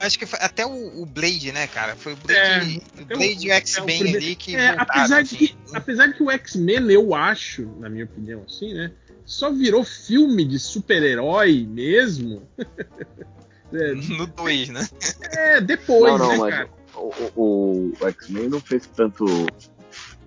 acho 0.00 0.18
que 0.18 0.26
foi 0.26 0.38
até 0.42 0.64
o, 0.66 1.02
o 1.02 1.06
Blade, 1.06 1.52
né, 1.52 1.66
cara? 1.66 1.94
Foi 1.96 2.12
o 2.14 2.18
É, 2.28 2.58
Blade, 2.58 2.82
o 2.98 3.02
até 3.02 3.14
o- 3.14 3.18
Blade 3.18 3.46
e 3.46 3.50
o 3.50 3.52
X-Men 3.52 4.02
é 4.12 4.16
ali 4.16 4.34
que 4.36 4.56
É, 4.56 4.68
voltaram, 4.76 4.82
apesar, 4.88 5.20
assim. 5.22 5.36
de 5.36 5.48
que, 5.48 5.56
apesar 5.74 6.06
de 6.08 6.14
que 6.14 6.22
o 6.22 6.30
X-Men, 6.30 6.90
eu 6.90 7.14
acho, 7.14 7.62
na 7.78 7.88
minha 7.88 8.04
opinião, 8.04 8.42
assim, 8.48 8.72
né? 8.74 8.90
Só 9.26 9.50
virou 9.52 9.84
filme 9.84 10.44
de 10.44 10.58
super-herói 10.58 11.66
mesmo. 11.68 12.42
é, 13.72 13.94
No 13.94 14.26
2, 14.26 14.68
né? 14.70 14.86
é, 15.32 15.60
depois, 15.60 16.12
Não, 16.12 16.18
não, 16.18 16.28
né, 16.30 16.36
mas- 16.38 16.54
cara? 16.54 16.68
o, 16.94 17.12
o- 17.40 17.92
o 18.00 18.08
X-Men 18.08 18.48
não 18.48 18.60
fez 18.60 18.86
tanto. 18.86 19.24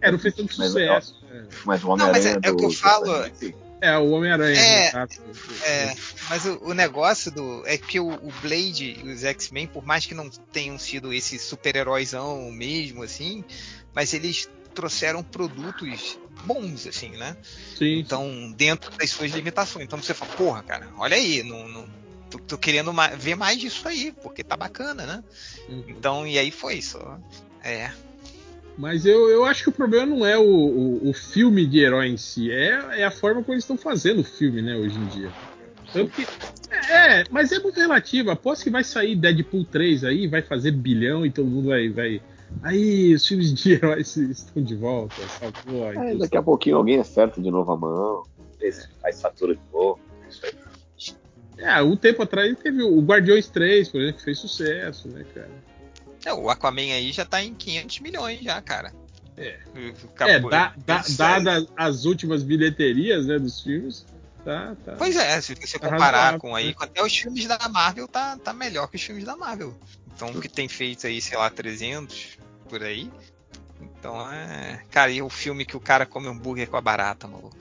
É, 0.01 0.11
não 0.11 0.19
fez 0.19 0.35
tanto 0.35 0.53
Mas, 0.57 0.67
sucesso. 0.67 1.15
É. 1.31 1.43
Mas 1.65 1.83
o 1.83 1.87
mas 1.89 2.01
Homem-Aranha. 2.01 2.39
é- 2.43 2.47
é 2.47 2.51
o 2.51 2.55
que 2.57 2.65
eu 2.65 2.71
falo. 2.71 3.05
do- 3.05 3.66
É, 3.79 3.95
o 3.97 4.09
Homem-Aranha. 4.09 4.59
É, 4.59 4.87
exato. 4.87 5.21
É, 5.63 5.95
mas 6.29 6.45
o, 6.45 6.69
o 6.69 6.73
negócio 6.73 7.31
do 7.31 7.63
é 7.65 7.77
que 7.77 7.99
o, 7.99 8.07
o 8.07 8.33
Blade 8.41 8.99
e 9.03 9.09
os 9.09 9.23
X-Men, 9.23 9.67
por 9.67 9.85
mais 9.85 10.05
que 10.05 10.15
não 10.15 10.29
tenham 10.51 10.77
sido 10.79 11.13
esse 11.13 11.37
super-heróizão 11.37 12.51
mesmo, 12.51 13.03
assim, 13.03 13.45
mas 13.93 14.13
eles 14.13 14.49
trouxeram 14.73 15.23
produtos 15.23 16.19
bons, 16.45 16.87
assim, 16.87 17.09
né? 17.09 17.35
Sim. 17.75 17.99
Então, 17.99 18.51
dentro 18.55 18.91
das 18.97 19.09
suas 19.09 19.31
limitações. 19.31 19.85
Então 19.85 20.01
você 20.01 20.13
fala, 20.13 20.31
porra, 20.33 20.63
cara, 20.63 20.87
olha 20.97 21.15
aí, 21.15 21.43
não, 21.43 21.67
não, 21.67 21.87
tô, 22.29 22.39
tô 22.39 22.57
querendo 22.57 22.91
ver 23.17 23.35
mais 23.35 23.59
disso 23.59 23.87
aí, 23.87 24.11
porque 24.23 24.43
tá 24.43 24.55
bacana, 24.55 25.05
né? 25.05 25.23
Uhum. 25.69 25.85
Então, 25.87 26.27
e 26.27 26.37
aí 26.37 26.51
foi 26.51 26.81
só. 26.81 27.19
É. 27.63 27.91
Mas 28.77 29.05
eu, 29.05 29.27
eu 29.29 29.43
acho 29.43 29.63
que 29.63 29.69
o 29.69 29.73
problema 29.73 30.05
não 30.05 30.25
é 30.25 30.37
o, 30.37 30.43
o, 30.43 31.09
o 31.09 31.13
filme 31.13 31.65
de 31.65 31.79
herói 31.79 32.07
em 32.07 32.17
si, 32.17 32.51
é, 32.51 32.99
é 32.99 33.03
a 33.03 33.11
forma 33.11 33.41
como 33.41 33.53
eles 33.53 33.63
estão 33.63 33.77
fazendo 33.77 34.19
o 34.19 34.23
filme, 34.23 34.61
né, 34.61 34.75
hoje 34.75 34.97
em 34.97 35.05
dia. 35.07 35.31
Tanto 35.91 36.11
que, 36.11 36.27
é, 36.91 37.23
mas 37.31 37.51
é 37.51 37.59
muito 37.59 37.79
relativo. 37.79 38.29
Aposto 38.29 38.63
que 38.63 38.69
vai 38.69 38.83
sair 38.83 39.15
Deadpool 39.15 39.65
3 39.65 40.03
aí, 40.03 40.27
vai 40.27 40.41
fazer 40.41 40.71
bilhão 40.71 41.25
e 41.25 41.31
todo 41.31 41.47
mundo 41.47 41.69
vai. 41.69 41.89
vai 41.89 42.21
aí, 42.61 43.13
os 43.13 43.25
filmes 43.27 43.53
de 43.53 43.73
heróis 43.73 44.15
estão 44.15 44.61
de 44.61 44.75
volta, 44.75 45.15
salvou. 45.27 45.91
É, 45.91 46.15
daqui 46.15 46.37
a 46.37 46.43
pouquinho 46.43 46.77
alguém 46.77 46.99
acerta 46.99 47.41
de 47.41 47.49
novo 47.49 47.71
a 47.71 47.77
mão, 47.77 48.23
faz 49.01 49.21
fatura 49.21 49.55
de 49.55 49.61
novo. 49.71 49.99
Isso 50.29 50.45
aí. 50.45 50.53
É, 51.57 51.81
um 51.81 51.95
tempo 51.95 52.21
atrás 52.21 52.55
teve 52.59 52.83
o 52.83 53.01
Guardiões 53.01 53.49
3, 53.49 53.89
por 53.89 53.99
exemplo, 53.99 54.19
que 54.19 54.25
fez 54.25 54.37
sucesso, 54.37 55.07
né, 55.09 55.25
cara? 55.33 55.49
É, 56.27 56.33
o 56.33 56.49
Aquaman 56.49 56.81
aí 56.81 57.13
já 57.13 57.23
tá 57.23 57.41
em 57.41 57.53
500 57.53 57.99
milhões 58.01 58.41
já, 58.41 58.61
cara. 58.61 58.93
É. 59.37 59.57
é, 60.19 60.31
É, 60.31 60.39
da, 60.41 60.73
da, 60.85 61.03
dadas 61.17 61.67
as 61.77 62.03
últimas 62.03 62.43
bilheterias 62.43 63.27
né, 63.27 63.39
dos 63.39 63.61
filmes, 63.61 64.05
tá, 64.43 64.75
tá. 64.83 64.95
Pois 64.97 65.15
é, 65.15 65.39
se 65.39 65.55
você 65.55 65.79
Tá 65.79 65.87
comparar 65.89 66.17
razoável, 66.17 66.39
com 66.41 66.53
aí, 66.53 66.67
né? 66.67 66.75
até 66.79 67.01
os 67.01 67.15
filmes 67.15 67.47
da 67.47 67.57
Marvel 67.69 68.09
tá, 68.09 68.35
tá 68.35 68.51
melhor 68.51 68.89
que 68.89 68.97
os 68.97 69.03
filmes 69.03 69.23
da 69.23 69.37
Marvel. 69.37 69.73
Então, 70.13 70.31
o 70.31 70.41
que 70.41 70.49
tem 70.49 70.67
feito 70.67 71.07
aí, 71.07 71.21
sei 71.21 71.37
lá, 71.37 71.49
300 71.49 72.37
por 72.67 72.83
aí. 72.83 73.09
Então, 73.79 74.29
é. 74.29 74.83
Cara, 74.91 75.09
e 75.09 75.21
o 75.21 75.29
filme 75.29 75.63
que 75.63 75.77
o 75.77 75.79
cara 75.79 76.05
come 76.05 76.27
hambúrguer 76.27 76.67
com 76.67 76.75
a 76.75 76.81
barata, 76.81 77.25
maluco? 77.25 77.55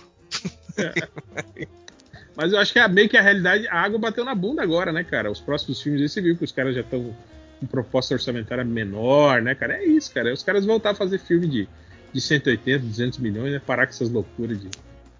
Mas 2.34 2.52
eu 2.52 2.58
acho 2.58 2.72
que 2.72 2.80
é 2.80 2.88
meio 2.88 3.08
que 3.08 3.16
a 3.16 3.22
realidade, 3.22 3.68
a 3.68 3.76
água 3.76 3.98
bateu 3.98 4.24
na 4.24 4.34
bunda 4.34 4.60
agora, 4.60 4.92
né, 4.92 5.04
cara? 5.04 5.30
Os 5.30 5.40
próximos 5.40 5.80
filmes 5.80 6.02
aí 6.02 6.08
você 6.08 6.20
viu 6.20 6.36
que 6.36 6.44
os 6.44 6.52
caras 6.52 6.74
já 6.74 6.80
estão 6.80 7.14
com 7.60 7.66
proposta 7.66 8.14
orçamentária 8.14 8.64
menor, 8.64 9.40
né, 9.42 9.54
cara? 9.54 9.74
É 9.78 9.84
isso, 9.86 10.12
cara. 10.12 10.32
Os 10.32 10.42
caras 10.42 10.64
voltar 10.64 10.90
a 10.90 10.94
fazer 10.94 11.18
filme 11.18 11.46
de, 11.48 11.68
de 12.12 12.20
180, 12.20 12.84
200 12.84 13.18
milhões, 13.18 13.52
né? 13.52 13.58
Parar 13.58 13.86
com 13.86 13.92
essas 13.92 14.10
loucuras 14.10 14.60
de 14.60 14.68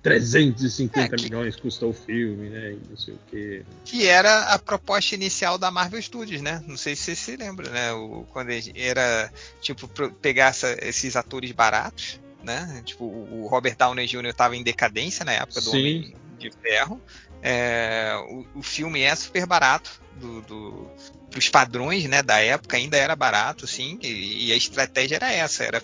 350 0.03 1.15
É, 1.15 1.19
que- 1.19 1.25
milhões 1.25 1.57
custou 1.57 1.91
o 1.91 1.93
filme, 1.93 2.49
né? 2.49 2.73
E 2.73 2.81
não 2.91 2.97
sei 2.97 3.15
o 3.15 3.19
quê. 3.31 3.63
Que 3.85 4.07
era 4.07 4.45
a 4.53 4.59
proposta 4.59 5.15
inicial 5.15 5.59
da 5.59 5.71
Marvel 5.71 6.01
Studios, 6.01 6.41
né? 6.43 6.63
Não 6.67 6.77
sei 6.77 6.95
se 6.95 7.03
você 7.05 7.15
se 7.17 7.37
lembra, 7.37 7.69
né? 7.71 7.93
O, 7.93 8.25
quando 8.33 8.51
era, 8.75 9.33
tipo, 9.61 9.89
pegar 10.21 10.49
essa- 10.49 10.77
esses 10.81 11.17
atores 11.17 11.51
baratos, 11.53 12.21
né? 12.45 12.83
Tipo, 12.85 13.05
o 13.05 13.49
Robert 13.51 13.77
Downey 13.77 14.07
Jr. 14.07 14.33
tava 14.35 14.55
em 14.57 14.63
decadência 14.63 15.25
na 15.25 15.33
época 15.33 15.61
do 15.61 15.71
Sim. 15.71 15.79
Homem 15.79 16.17
de 16.39 16.51
Ferro. 16.63 17.01
É, 17.43 18.13
o, 18.31 18.59
o 18.61 18.63
filme 18.63 19.01
é 19.03 19.15
super 19.15 19.45
barato 19.47 20.01
do, 20.17 20.41
do, 20.43 20.91
pros 21.31 21.49
padrões, 21.49 22.09
né, 22.09 22.23
da 22.23 22.41
época 22.41 22.77
ainda 22.77 22.97
era 22.97 23.15
barato, 23.15 23.67
sim, 23.67 23.99
e, 24.03 24.49
e 24.49 24.53
a 24.53 24.57
estratégia 24.57 25.17
era 25.17 25.33
essa, 25.33 25.65
era 25.65 25.83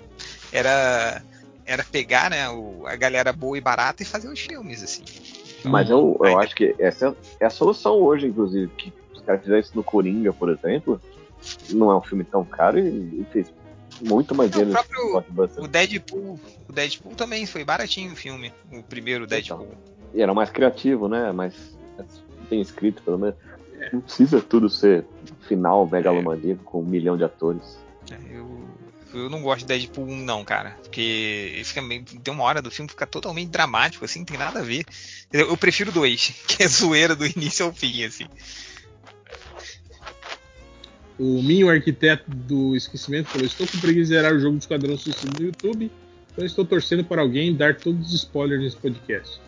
era 0.52 1.22
era 1.64 1.84
pegar, 1.84 2.28
né, 2.28 2.48
o- 2.50 2.84
a 2.86 2.96
galera 2.96 3.32
boa 3.32 3.56
e 3.56 3.60
barata 3.60 4.02
e 4.02 4.06
fazer 4.06 4.28
os 4.28 4.40
filmes, 4.40 4.82
assim. 4.82 5.04
Mas 5.64 5.88
eu, 5.88 6.18
eu 6.20 6.38
acho 6.40 6.56
que 6.56 6.74
essa 6.78 7.16
é 7.38 7.46
a 7.46 7.50
solução 7.50 7.94
hoje, 7.94 8.26
inclusive, 8.26 8.68
que 8.76 8.92
os 9.14 9.22
caras 9.22 9.42
fizeram 9.42 9.60
isso 9.60 9.70
no 9.76 9.84
Coringa, 9.84 10.32
por 10.32 10.48
exemplo. 10.50 11.00
Não 11.70 11.90
é 11.90 11.96
um 11.96 12.02
filme 12.02 12.24
tão 12.24 12.44
caro 12.44 12.78
e, 12.80 13.20
e 13.20 13.26
fez 13.32 13.52
muito 14.00 14.34
mais 14.34 14.50
o 14.50 14.52
dinheiro 14.52 14.72
Blockbuster. 14.72 15.62
O 15.62 15.68
Deadpool, 15.68 16.40
o 16.68 16.72
Deadpool 16.72 17.14
também 17.14 17.46
foi 17.46 17.64
baratinho 17.64 18.12
o 18.12 18.16
filme, 18.16 18.52
o 18.72 18.82
primeiro 18.82 19.24
Deadpool. 19.26 19.76
E 20.12 20.20
era 20.20 20.34
mais 20.34 20.50
criativo, 20.50 21.08
né? 21.08 21.30
Mais 21.30 21.54
bem 22.50 22.60
escrito, 22.60 23.02
pelo 23.02 23.18
menos. 23.18 23.36
Não 23.92 24.00
precisa 24.00 24.40
tudo 24.40 24.68
ser 24.68 25.04
final 25.48 25.86
megalomaníaco 25.86 26.62
com 26.64 26.80
um 26.80 26.86
milhão 26.86 27.16
de 27.16 27.24
atores. 27.24 27.78
É, 28.10 28.16
Eu, 28.36 28.68
eu 29.14 29.28
não 29.28 29.42
gosto 29.42 29.60
de 29.60 29.66
Deadpool 29.66 30.06
1 30.06 30.24
não, 30.24 30.44
cara, 30.44 30.76
porque 30.82 31.60
fica 31.64 31.82
meio, 31.82 32.04
tem 32.04 32.32
uma 32.32 32.44
hora 32.44 32.62
do 32.62 32.70
filme 32.70 32.88
fica 32.88 33.06
totalmente 33.06 33.50
dramático, 33.50 34.04
assim, 34.04 34.20
não 34.20 34.26
tem 34.26 34.38
nada 34.38 34.60
a 34.60 34.62
ver. 34.62 34.84
Eu, 35.32 35.48
eu 35.48 35.56
prefiro 35.56 35.92
dois, 35.92 36.32
que 36.48 36.62
é 36.62 36.68
zoeira 36.68 37.14
do 37.14 37.26
início 37.26 37.66
ao 37.66 37.72
fim, 37.72 38.04
assim. 38.04 38.26
O 41.18 41.42
Minho, 41.42 41.68
arquiteto 41.68 42.30
do 42.30 42.74
esquecimento, 42.74 43.28
falou: 43.28 43.46
Estou 43.46 43.66
com 43.66 43.78
preguiça 43.78 44.08
de 44.08 44.16
zerar 44.16 44.34
o 44.34 44.40
jogo 44.40 44.56
do 44.56 44.60
Esquadrão 44.60 44.96
Suicida 44.96 45.32
no 45.38 45.46
YouTube, 45.46 45.90
então 46.32 46.44
estou 46.44 46.64
torcendo 46.64 47.04
para 47.04 47.20
alguém 47.20 47.54
dar 47.54 47.76
todos 47.76 48.08
os 48.08 48.14
spoilers 48.14 48.62
nesse 48.62 48.76
podcast. 48.76 49.40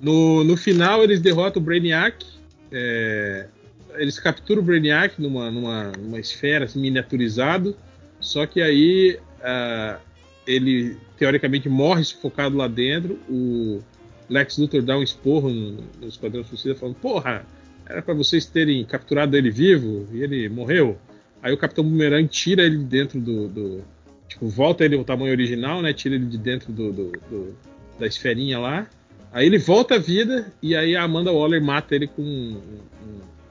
No, 0.00 0.44
no 0.44 0.56
final, 0.56 1.02
eles 1.02 1.20
derrotam 1.20 1.60
o 1.60 1.64
Brainiac, 1.64 2.24
é, 2.70 3.48
eles 3.96 4.18
capturam 4.18 4.62
o 4.62 4.64
Brainiac 4.64 5.20
numa, 5.20 5.50
numa, 5.50 5.92
numa 5.92 6.18
esfera 6.20 6.64
assim, 6.66 6.80
miniaturizado, 6.80 7.76
só 8.20 8.46
que 8.46 8.60
aí 8.60 9.18
ah, 9.42 9.98
ele 10.46 10.96
teoricamente 11.16 11.68
morre 11.68 12.04
sufocado 12.04 12.56
lá 12.56 12.68
dentro. 12.68 13.18
O 13.28 13.80
Lex 14.28 14.58
Luthor 14.58 14.82
dá 14.82 14.96
um 14.98 15.02
esporro 15.02 15.50
no, 15.50 15.78
no 16.00 16.08
Esquadrão 16.08 16.44
Suicida, 16.44 16.74
falando: 16.74 16.96
Porra, 16.96 17.44
era 17.86 18.02
para 18.02 18.14
vocês 18.14 18.44
terem 18.46 18.84
capturado 18.84 19.36
ele 19.36 19.50
vivo 19.50 20.06
e 20.12 20.22
ele 20.22 20.48
morreu. 20.48 20.98
Aí 21.42 21.52
o 21.52 21.56
Capitão 21.58 21.84
Boomerang 21.84 22.26
tira 22.28 22.62
ele 22.62 22.78
de 22.78 22.84
dentro 22.84 23.20
do, 23.20 23.48
do- 23.48 23.84
Tipo, 24.28 24.46
volta 24.46 24.84
ele 24.84 24.94
ao 24.94 25.04
tamanho 25.04 25.30
original, 25.30 25.80
né? 25.80 25.92
Tira 25.94 26.14
ele 26.16 26.26
de 26.26 26.36
dentro 26.36 26.70
do, 26.70 26.92
do- 26.92 27.12
do- 27.30 27.56
da 27.98 28.06
esferinha 28.06 28.58
lá. 28.58 28.86
Aí 29.32 29.46
ele 29.46 29.58
volta 29.58 29.94
à 29.94 29.98
vida 29.98 30.52
e 30.62 30.76
aí 30.76 30.94
a 30.96 31.02
Amanda 31.02 31.32
Waller 31.32 31.62
mata 31.62 31.94
ele 31.94 32.06
com 32.08 32.20
um- 32.22 32.60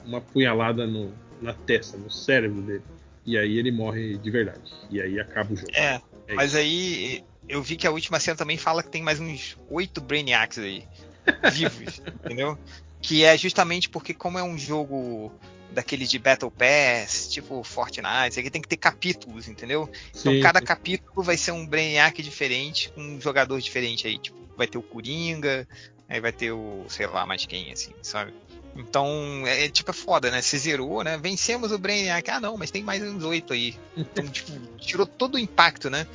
uma 0.08 0.22
punhalada 0.22 0.88
no- 0.88 1.14
na 1.42 1.54
testa, 1.54 1.98
no 1.98 2.10
cérebro 2.10 2.62
dele. 2.62 2.84
E 3.26 3.38
aí 3.38 3.58
ele 3.58 3.72
morre 3.72 4.18
de 4.18 4.32
verdade. 4.32 4.62
E 4.90 5.02
aí 5.02 5.20
acaba 5.20 5.54
o 5.54 5.56
jogo. 5.56 5.72
É, 5.76 6.02
É 6.28 6.34
mas 6.36 6.52
isso. 6.52 6.58
aí 6.58 7.24
eu 7.48 7.62
vi 7.62 7.76
que 7.76 7.86
a 7.86 7.92
última 7.92 8.20
cena 8.20 8.38
também 8.38 8.58
fala 8.58 8.82
que 8.82 8.90
tem 8.90 9.04
mais 9.04 9.20
uns 9.20 9.58
oito 9.70 10.00
Brainiacs 10.02 10.58
aí, 10.60 10.84
vivos, 11.52 12.02
entendeu? 12.24 12.58
Que 13.02 13.24
é 13.24 13.38
justamente 13.38 13.90
porque 13.90 14.14
como 14.14 14.40
é 14.40 14.44
um 14.44 14.58
jogo 14.58 15.32
daquele 15.72 16.08
de 16.08 16.18
Battle 16.18 16.50
Pass, 16.50 17.28
tipo 17.30 17.62
Fortnite, 17.64 18.30
isso 18.32 18.40
aqui 18.40 18.50
tem 18.50 18.62
que 18.62 18.68
ter 18.70 18.78
capítulos, 18.78 19.48
entendeu? 19.48 19.90
Então 20.18 20.34
Sim, 20.34 20.40
cada 20.40 20.60
sim. 20.60 20.66
capítulo 20.66 21.22
vai 21.22 21.38
ser 21.38 21.52
um 21.52 21.68
Brainiac 21.68 22.24
diferente, 22.24 22.90
com 22.94 23.02
um 23.02 23.22
jogador 23.22 23.60
diferente 23.60 24.08
aí, 24.08 24.18
tipo, 24.18 24.38
vai 24.56 24.66
ter 24.68 24.78
o 24.78 24.82
Coringa, 24.82 25.68
aí 26.08 26.20
vai 26.22 26.32
ter 26.32 26.52
o, 26.54 26.86
sei 26.88 27.06
lá, 27.08 27.26
mais 27.26 27.46
quem, 27.46 27.72
assim, 27.72 27.92
sabe? 28.02 28.34
Então, 28.78 29.44
é 29.46 29.66
é, 29.66 29.70
tipo, 29.70 29.90
é 29.90 29.94
foda, 29.94 30.30
né? 30.30 30.42
Você 30.42 30.58
zerou, 30.58 31.04
né? 31.04 31.18
Vencemos 31.22 31.72
o 31.72 31.78
Brainiac. 31.78 32.30
Ah, 32.30 32.40
não, 32.40 32.58
mas 32.58 32.72
tem 32.72 32.84
mais 32.84 33.02
uns 33.02 33.24
oito 33.24 33.54
aí. 33.54 33.76
Então, 33.96 34.26
tipo, 34.30 34.52
tirou 34.78 35.06
todo 35.06 35.36
o 35.36 35.40
impacto, 35.40 35.90
né? 35.90 36.06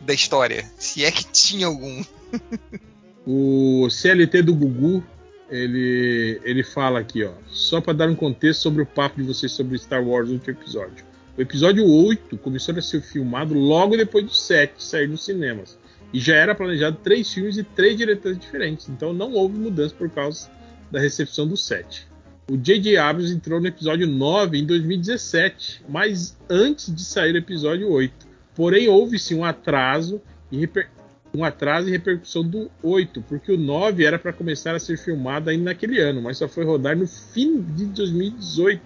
Da 0.00 0.12
história. 0.12 0.64
Se 0.76 1.04
é 1.04 1.10
que 1.10 1.24
tinha 1.24 1.66
algum. 1.66 2.04
O 3.26 3.88
CLT 3.90 4.42
do 4.42 4.54
Gugu, 4.54 5.04
ele, 5.50 6.40
ele 6.44 6.62
fala 6.64 7.00
aqui, 7.00 7.24
ó. 7.24 7.32
Só 7.48 7.80
para 7.80 7.92
dar 7.92 8.08
um 8.08 8.14
contexto 8.14 8.62
sobre 8.62 8.82
o 8.82 8.86
papo 8.86 9.20
de 9.20 9.26
vocês 9.26 9.52
sobre 9.52 9.78
Star 9.78 10.02
Wars 10.02 10.28
no 10.28 10.34
último 10.34 10.56
episódio. 10.56 11.04
O 11.36 11.40
episódio 11.40 11.86
8 11.86 12.36
começou 12.38 12.74
a 12.76 12.82
ser 12.82 13.00
filmado 13.00 13.54
logo 13.54 13.96
depois 13.96 14.24
do 14.24 14.34
7 14.34 14.82
sair 14.82 15.06
nos 15.06 15.24
cinemas. 15.24 15.78
E 16.12 16.18
já 16.18 16.34
era 16.34 16.54
planejado 16.54 16.98
três 17.02 17.32
filmes 17.32 17.58
e 17.58 17.62
três 17.62 17.96
diretores 17.96 18.38
diferentes. 18.38 18.88
Então 18.88 19.12
não 19.12 19.32
houve 19.34 19.56
mudança 19.56 19.94
por 19.94 20.10
causa 20.10 20.50
da 20.90 21.00
recepção 21.00 21.46
do 21.46 21.56
7. 21.56 22.06
O 22.50 22.56
J.J. 22.56 22.96
Abrams 22.96 23.32
entrou 23.34 23.60
no 23.60 23.66
episódio 23.66 24.06
9 24.06 24.58
em 24.58 24.64
2017, 24.64 25.82
mas 25.88 26.36
antes 26.48 26.94
de 26.94 27.04
sair 27.04 27.34
o 27.34 27.38
episódio 27.38 27.90
8. 27.90 28.26
Porém, 28.54 28.88
houve-se 28.88 29.34
um 29.34 29.44
atraso 29.44 30.20
e 30.50 30.58
reper- 30.58 30.88
um 31.34 31.44
atraso 31.44 31.88
e 31.88 31.90
repercussão 31.90 32.42
do 32.42 32.70
8, 32.82 33.22
porque 33.28 33.52
o 33.52 33.58
9 33.58 34.02
era 34.04 34.18
para 34.18 34.32
começar 34.32 34.74
a 34.74 34.78
ser 34.78 34.96
filmado 34.96 35.50
ainda 35.50 35.64
naquele 35.64 36.00
ano, 36.00 36.22
mas 36.22 36.38
só 36.38 36.48
foi 36.48 36.64
rodar 36.64 36.96
no 36.96 37.06
fim 37.06 37.60
de 37.60 37.84
2018 37.84 38.80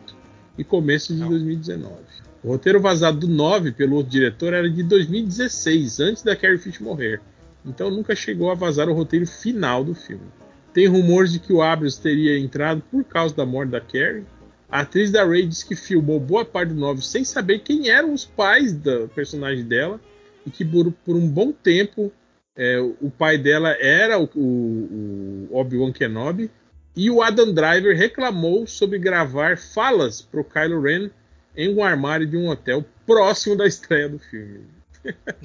e 0.58 0.64
começo 0.64 1.14
de 1.14 1.20
2019. 1.20 1.94
O 2.42 2.48
roteiro 2.48 2.80
vazado 2.80 3.20
do 3.20 3.28
9 3.28 3.70
pelo 3.70 3.94
outro 3.94 4.10
diretor 4.10 4.52
era 4.52 4.68
de 4.68 4.82
2016, 4.82 6.00
antes 6.00 6.22
da 6.24 6.34
Carrie 6.34 6.58
Fisher 6.58 6.82
morrer. 6.82 7.20
Então 7.64 7.88
nunca 7.90 8.16
chegou 8.16 8.50
a 8.50 8.54
vazar 8.54 8.88
o 8.88 8.92
roteiro 8.92 9.24
final 9.26 9.84
do 9.84 9.94
filme. 9.94 10.26
Tem 10.72 10.86
rumores 10.86 11.32
de 11.32 11.38
que 11.38 11.52
o 11.52 11.62
Abrams 11.62 12.00
teria 12.00 12.38
entrado 12.38 12.82
por 12.90 13.04
causa 13.04 13.34
da 13.34 13.44
morte 13.44 13.70
da 13.70 13.80
Carrie. 13.80 14.24
A 14.70 14.80
atriz 14.80 15.10
da 15.10 15.24
Ray 15.24 15.46
diz 15.46 15.62
que 15.62 15.76
filmou 15.76 16.18
boa 16.18 16.44
parte 16.44 16.70
do 16.70 16.80
novel 16.80 17.02
sem 17.02 17.24
saber 17.24 17.58
quem 17.58 17.90
eram 17.90 18.14
os 18.14 18.24
pais 18.24 18.72
da 18.72 19.06
personagem 19.08 19.64
dela 19.64 20.00
e 20.46 20.50
que 20.50 20.64
por, 20.64 20.90
por 21.04 21.14
um 21.14 21.28
bom 21.28 21.52
tempo 21.52 22.10
é, 22.56 22.80
o 22.80 23.10
pai 23.10 23.36
dela 23.36 23.76
era 23.78 24.18
o, 24.18 24.24
o, 24.34 25.48
o 25.50 25.56
Obi-Wan 25.58 25.92
Kenobi 25.92 26.50
e 26.96 27.10
o 27.10 27.22
Adam 27.22 27.52
Driver 27.52 27.96
reclamou 27.96 28.66
sobre 28.66 28.98
gravar 28.98 29.58
falas 29.58 30.22
pro 30.22 30.44
Kylo 30.44 30.80
Ren 30.80 31.10
em 31.54 31.74
um 31.74 31.84
armário 31.84 32.26
de 32.26 32.36
um 32.36 32.48
hotel 32.48 32.84
próximo 33.06 33.56
da 33.56 33.66
estreia 33.66 34.08
do 34.08 34.18
filme. 34.18 34.66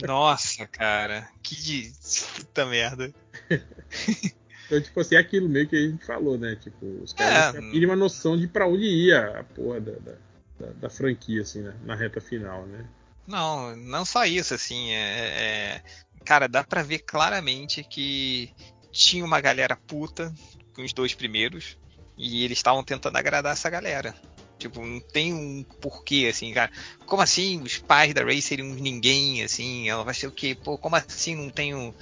Nossa, 0.05 0.67
cara, 0.67 1.27
que 1.41 1.55
de... 1.55 1.91
puta 2.35 2.65
merda. 2.65 3.13
Então, 4.67 4.81
tipo 4.81 4.99
assim, 4.99 5.15
é 5.15 5.19
aquilo 5.19 5.49
meio 5.49 5.67
que 5.67 5.75
a 5.75 5.89
gente 5.89 6.05
falou, 6.05 6.37
né? 6.37 6.55
Tipo, 6.57 6.85
os 7.03 7.13
caras 7.13 7.47
É, 7.47 7.51
tinham 7.51 7.63
a 7.63 7.73
mínima 7.73 7.95
noção 7.95 8.37
de 8.37 8.47
pra 8.47 8.67
onde 8.67 8.83
ia 8.85 9.39
a 9.39 9.43
porra 9.43 9.79
da, 9.81 9.93
da, 9.93 10.67
da- 10.73 10.89
franquia, 10.89 11.41
assim, 11.41 11.61
né? 11.61 11.73
na 11.85 11.95
reta 11.95 12.19
final, 12.21 12.65
né? 12.67 12.85
Não, 13.25 13.75
não 13.75 14.05
só 14.05 14.25
isso, 14.25 14.53
assim, 14.53 14.91
é, 14.91 15.75
é- 15.77 15.81
cara, 16.25 16.47
dá 16.47 16.63
pra 16.63 16.83
ver 16.83 16.99
claramente 16.99 17.83
que 17.83 18.49
tinha 18.91 19.23
uma 19.23 19.41
galera 19.41 19.77
puta 19.87 20.33
com 20.73 20.83
os 20.83 20.93
dois 20.93 21.13
primeiros 21.13 21.77
e 22.17 22.43
eles 22.43 22.57
estavam 22.57 22.83
tentando 22.83 23.17
agradar 23.17 23.53
essa 23.53 23.69
galera. 23.69 24.13
Tipo, 24.59 24.83
não 24.83 24.99
tem 25.13 25.33
um 25.33 25.63
porquê, 25.79 26.29
assim, 26.31 26.51
cara. 26.53 26.71
Como 27.05 27.21
assim 27.21 27.61
os 27.61 27.77
pais 27.77 28.13
da 28.13 28.23
Ray 28.23 28.41
seriam 28.41 28.67
ninguém, 28.69 29.43
assim? 29.43 29.87
Ela 29.87 30.03
vai 30.03 30.13
ser 30.15 30.27
o 30.27 30.31
quê? 30.31 30.57
Pô, 30.63 30.77
como 30.79 30.95
assim 30.95 31.35
não 31.35 31.49
tem 31.51 31.75
um. 31.75 31.93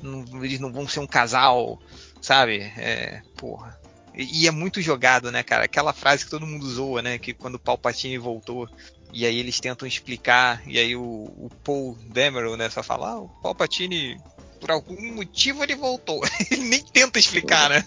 não- 0.00 0.44
eles 0.44 0.60
não 0.60 0.72
vão 0.72 0.86
ser 0.88 1.00
um 1.00 1.06
casal, 1.06 1.80
sabe? 2.24 2.72
É, 2.78 3.20
porra. 3.36 3.78
E, 4.14 4.44
e 4.44 4.48
é 4.48 4.50
muito 4.50 4.80
jogado, 4.80 5.30
né, 5.30 5.42
cara? 5.42 5.64
Aquela 5.64 5.92
frase 5.92 6.24
que 6.24 6.30
todo 6.30 6.46
mundo 6.46 6.66
zoa, 6.66 7.02
né? 7.02 7.18
Que 7.18 7.34
quando 7.34 7.56
o 7.56 7.58
Palpatine 7.58 8.16
voltou, 8.16 8.68
e 9.12 9.26
aí 9.26 9.38
eles 9.38 9.60
tentam 9.60 9.86
explicar, 9.86 10.62
e 10.66 10.78
aí 10.78 10.96
o, 10.96 11.02
o 11.02 11.50
Paul 11.62 11.98
Dameron, 12.08 12.56
né, 12.56 12.70
só 12.70 12.82
fala, 12.82 13.10
ah, 13.10 13.20
o 13.20 13.28
Palpatine, 13.28 14.18
por 14.58 14.70
algum 14.70 15.12
motivo 15.12 15.62
ele 15.62 15.76
voltou. 15.76 16.22
ele 16.50 16.62
nem 16.62 16.82
tenta 16.82 17.18
explicar, 17.18 17.68
né? 17.68 17.84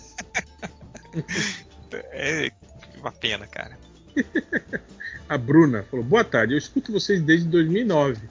é 2.12 2.52
uma 3.00 3.12
pena, 3.12 3.48
cara. 3.48 3.78
A 5.28 5.38
Bruna 5.38 5.84
falou: 5.90 6.06
Boa 6.06 6.24
tarde, 6.24 6.54
eu 6.54 6.58
escuto 6.58 6.92
vocês 6.92 7.22
desde 7.22 7.48
2009, 7.50 8.22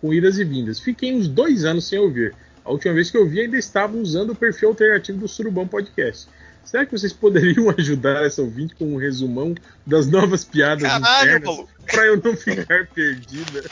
com 0.00 0.14
idas 0.14 0.38
e 0.38 0.44
vindas. 0.44 0.80
Fiquei 0.80 1.12
uns 1.12 1.28
dois 1.28 1.64
anos 1.64 1.86
sem 1.86 1.98
ouvir. 1.98 2.34
A 2.66 2.70
última 2.72 2.92
vez 2.94 3.10
que 3.12 3.16
eu 3.16 3.28
vi 3.28 3.40
ainda 3.40 3.56
estava 3.56 3.96
usando 3.96 4.30
o 4.30 4.34
perfil 4.34 4.70
alternativo 4.70 5.18
do 5.18 5.28
Surubão 5.28 5.68
Podcast. 5.68 6.28
Será 6.64 6.84
que 6.84 6.90
vocês 6.90 7.12
poderiam 7.12 7.70
ajudar 7.78 8.24
essa 8.26 8.42
ouvinte 8.42 8.74
com 8.74 8.92
um 8.92 8.96
resumão 8.96 9.54
das 9.86 10.08
novas 10.08 10.44
piadas 10.44 10.82
Caralho, 10.82 11.68
para 11.86 12.06
eu 12.06 12.20
não 12.20 12.36
ficar 12.36 12.88
perdida? 12.88 13.62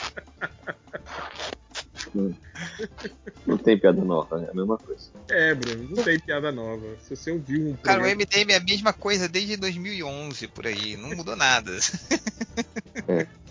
Não 3.45 3.57
tem 3.57 3.77
piada 3.77 4.01
nova, 4.01 4.41
é 4.47 4.49
a 4.49 4.53
mesma 4.53 4.77
coisa. 4.77 5.09
É, 5.29 5.53
Bruno, 5.53 5.89
não 5.95 6.03
tem 6.03 6.17
piada 6.17 6.49
nova. 6.51 6.85
Se 7.03 7.13
você 7.15 7.31
ouviu 7.31 7.69
um 7.69 7.73
Cara, 7.75 7.99
o 7.99 8.03
programa- 8.03 8.23
MDM 8.23 8.51
é 8.53 8.55
a 8.55 8.59
mesma 8.63 8.93
coisa 8.93 9.27
desde 9.27 9.57
2011, 9.57 10.47
por 10.47 10.65
aí, 10.65 10.95
não 10.95 11.09
mudou 11.09 11.35
nada. 11.35 11.71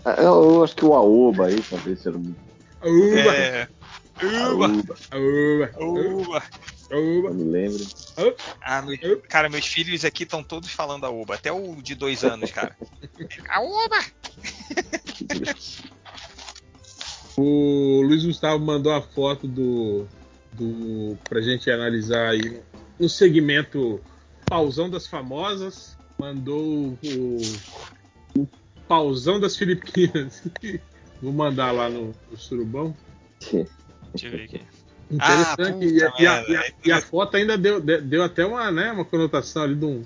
Ah, 0.03 0.15
Eu 0.21 0.63
acho 0.63 0.75
que 0.75 0.83
o 0.83 0.93
Aoba 0.93 1.47
aí 1.47 1.61
talvez 1.69 1.99
seja 2.01 2.17
um. 2.17 2.33
Aúba, 2.81 3.35
É... 3.35 3.67
Aúba, 4.21 4.67
Uba. 5.77 6.41
aúba. 6.89 7.29
não 7.29 7.33
me 7.33 7.43
lembro. 7.51 7.85
Ah, 8.61 8.81
meu- 8.81 9.21
cara, 9.21 9.49
meus 9.49 9.65
filhos 9.65 10.05
aqui 10.05 10.23
estão 10.23 10.41
todos 10.41 10.69
falando 10.71 11.05
a 11.05 11.09
Uba, 11.09 11.35
até 11.35 11.51
o 11.51 11.81
de 11.81 11.95
dois 11.95 12.23
anos, 12.23 12.51
cara. 12.51 12.75
A 13.49 13.61
Uba! 13.61 13.99
O 17.37 18.01
Luiz 18.01 18.23
Gustavo 18.25 18.63
mandou 18.63 18.93
a 18.93 19.01
foto 19.01 19.45
do, 19.45 20.07
do 20.53 21.17
pra 21.25 21.41
gente 21.41 21.69
analisar 21.69 22.29
aí 22.29 22.61
no 22.97 23.09
segmento 23.09 24.01
pausão 24.45 24.89
das 24.89 25.05
famosas. 25.05 25.97
Mandou 26.17 26.97
o, 27.03 27.41
o 28.37 28.47
pausão 28.87 29.37
das 29.37 29.57
Filipinas. 29.57 30.43
Vou 31.21 31.33
mandar 31.33 31.71
lá 31.73 31.89
no, 31.89 32.13
no 32.31 32.37
surubão. 32.37 32.95
Deixa 34.21 34.27
eu 34.27 34.31
ver 34.31 34.43
aqui. 34.45 34.61
Interessante. 35.11 35.85
e, 35.85 35.93
puta 36.01 36.13
a, 36.17 36.21
e 36.21 36.27
a- 36.27 36.45
e 36.49 36.55
a- 36.57 36.71
e 36.85 36.91
a 36.91 37.01
foto 37.01 37.37
ainda 37.37 37.57
deu, 37.57 37.79
de- 37.79 38.01
deu 38.01 38.23
até 38.23 38.45
uma, 38.45 38.71
né, 38.71 38.91
uma 38.91 39.05
conotação 39.05 39.63
ali 39.63 39.75
de 39.75 39.85
um. 39.85 40.03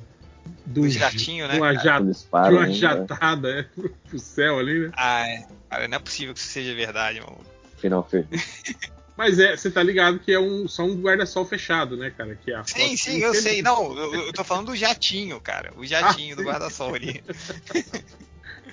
Do 0.65 0.89
jatinho, 0.89 1.47
né, 1.47 1.53
de 1.53 1.59
uma, 1.59 1.73
de 1.73 2.55
uma 2.55 2.71
jatada 2.71 3.49
é, 3.59 3.63
pro, 3.63 3.89
pro 3.89 4.19
céu 4.19 4.59
ali, 4.59 4.79
né? 4.87 4.91
Ah, 4.95 5.27
é. 5.27 5.45
Cara, 5.69 5.87
não 5.87 5.95
é 5.95 5.99
possível 5.99 6.33
que 6.33 6.39
isso 6.39 6.49
seja 6.49 6.73
verdade, 6.75 7.21
mano. 7.21 7.39
Final 7.77 8.03
feliz. 8.09 8.27
Mas 9.15 9.37
é, 9.39 9.55
você 9.55 9.69
tá 9.69 9.83
ligado 9.83 10.19
que 10.19 10.31
é 10.31 10.39
um, 10.39 10.67
só 10.67 10.83
um 10.83 10.95
guarda-sol 10.95 11.45
fechado, 11.45 11.95
né, 11.97 12.09
cara? 12.09 12.35
Que 12.35 12.51
é 12.51 12.55
a 12.55 12.63
Sim, 12.63 12.95
sim, 12.97 13.17
eu 13.19 13.33
sei. 13.33 13.61
Não, 13.61 13.95
eu, 13.97 14.13
eu 14.27 14.33
tô 14.33 14.43
falando 14.43 14.67
do 14.67 14.75
jatinho, 14.75 15.39
cara. 15.41 15.71
O 15.77 15.85
jatinho 15.85 16.35
do 16.37 16.43
guarda-sol 16.43 16.95
ali. 16.95 17.21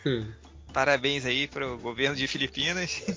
Parabéns 0.76 1.24
aí 1.24 1.48
pro 1.48 1.78
governo 1.78 2.14
de 2.14 2.28
Filipinas. 2.28 3.02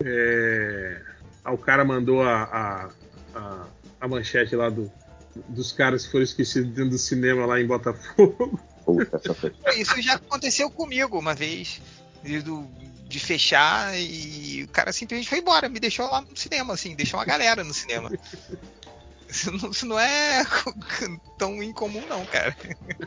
É, 0.00 1.02
ah, 1.44 1.52
o 1.52 1.58
cara 1.58 1.84
mandou 1.84 2.22
a, 2.22 2.44
a, 2.44 2.90
a, 3.34 3.66
a 4.00 4.08
manchete 4.08 4.54
lá 4.54 4.70
do, 4.70 4.90
dos 5.48 5.72
caras 5.72 6.06
que 6.06 6.12
foram 6.12 6.22
esquecidos 6.22 6.70
dentro 6.72 6.90
do 6.90 6.98
cinema 6.98 7.44
lá 7.44 7.60
em 7.60 7.66
Botafogo. 7.66 8.60
Foi. 8.84 9.80
Isso 9.80 10.00
já 10.00 10.14
aconteceu 10.14 10.70
comigo 10.70 11.18
uma 11.18 11.34
vez. 11.34 11.80
Do- 12.44 12.68
de 13.08 13.18
fechar 13.18 13.98
e 13.98 14.62
o 14.64 14.68
cara 14.68 14.92
simplesmente 14.92 15.28
foi 15.28 15.38
embora, 15.38 15.68
me 15.68 15.80
deixou 15.80 16.06
lá 16.10 16.20
no 16.20 16.36
cinema, 16.36 16.74
assim, 16.74 16.94
deixou 16.94 17.18
uma 17.18 17.24
galera 17.26 17.64
no 17.64 17.72
cinema. 17.74 18.10
Isso 19.28 19.52
não, 19.52 19.70
isso 19.70 19.86
não 19.86 19.98
é 19.98 20.42
tão 21.38 21.62
incomum, 21.62 22.00
não, 22.08 22.24
cara. 22.26 22.54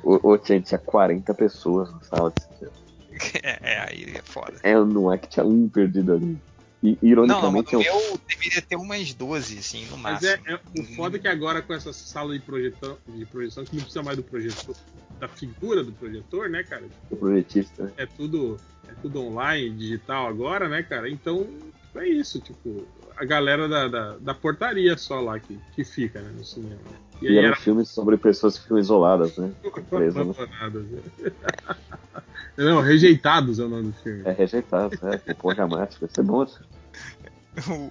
O, 0.03 0.31
o, 0.33 0.37
gente, 0.37 0.67
tinha 0.67 0.77
40 0.79 1.33
pessoas 1.33 1.91
na 1.91 2.01
sala 2.03 2.31
de 2.31 2.41
cinema. 2.41 2.81
É, 3.43 3.73
é, 3.73 3.79
aí 3.79 4.15
é 4.15 4.21
foda. 4.23 4.57
É, 4.63 4.73
não 4.73 5.11
é 5.11 5.17
que 5.17 5.27
tinha 5.27 5.45
um 5.45 5.67
perdido 5.67 6.13
ali. 6.13 6.37
E, 6.81 6.97
Não, 7.03 7.27
não, 7.27 7.51
mas 7.51 7.71
ironicamente, 7.71 7.75
o 7.75 7.81
eu- 7.81 8.19
deveria 8.27 8.61
ter 8.61 8.75
umas 8.75 9.13
12, 9.13 9.59
assim, 9.59 9.85
no 9.85 9.97
Mas 9.97 10.23
máximo. 10.23 10.43
é, 10.47 10.53
é 10.53 10.59
o 10.81 10.83
foda 10.95 11.17
é 11.17 11.19
que 11.19 11.27
agora 11.27 11.61
com 11.61 11.73
essa 11.73 11.93
sala 11.93 12.33
de 12.33 12.39
projeção, 12.39 12.97
de 13.07 13.25
projeção 13.25 13.63
que 13.65 13.75
não 13.75 13.83
precisa 13.83 14.01
mais 14.01 14.17
do 14.17 14.23
projetor, 14.23 14.75
da 15.19 15.27
figura 15.27 15.83
do 15.83 15.91
projetor, 15.91 16.49
né, 16.49 16.63
cara? 16.63 16.85
o 17.11 17.15
projetista, 17.17 17.83
né? 17.83 17.91
É 17.97 18.05
tudo, 18.07 18.57
é 18.87 18.93
tudo 18.99 19.21
online, 19.21 19.69
digital 19.77 20.25
agora, 20.27 20.67
né, 20.67 20.81
cara? 20.81 21.07
Então 21.07 21.47
é 21.95 22.07
isso, 22.07 22.39
tipo, 22.39 22.87
a 23.17 23.25
galera 23.25 23.67
da, 23.67 23.87
da, 23.87 24.17
da 24.17 24.33
portaria 24.33 24.97
só 24.97 25.19
lá 25.19 25.39
que, 25.39 25.59
que 25.75 25.83
fica, 25.83 26.21
né, 26.21 26.31
no 26.35 26.43
cinema. 26.43 26.79
E 27.21 27.27
E 27.27 27.37
eram 27.37 27.49
era 27.49 27.55
filmes 27.55 27.89
sobre 27.89 28.17
pessoas 28.17 28.57
que 28.57 28.63
ficam 28.63 28.79
isoladas, 28.79 29.37
né? 29.37 29.51
Preso, 29.89 30.23
né? 30.23 30.31
abandonadas. 30.31 30.83
né? 30.85 31.01
Não, 32.57 32.81
rejeitados 32.81 33.59
é 33.59 33.63
o 33.63 33.69
nome 33.69 33.91
do 33.91 33.93
filme. 34.01 34.23
É 34.25 34.31
rejeitado, 34.31 34.97
é. 35.07 35.17
Popô 35.17 35.53
dramático. 35.53 36.05
Vai 36.05 36.13
ser 36.13 36.23
bom. 36.23 36.43
isso. 36.43 36.61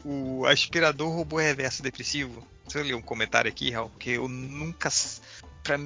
O, 0.06 0.38
o 0.40 0.46
aspirador 0.46 1.14
robô 1.14 1.36
reverso 1.36 1.82
depressivo. 1.82 2.42
Deixa 2.64 2.78
eu 2.78 2.84
ler 2.84 2.94
um 2.94 3.02
comentário 3.02 3.50
aqui, 3.50 3.70
Raul, 3.70 3.90
porque 3.90 4.10
eu 4.10 4.26
nunca. 4.26 4.88
Pra, 5.62 5.78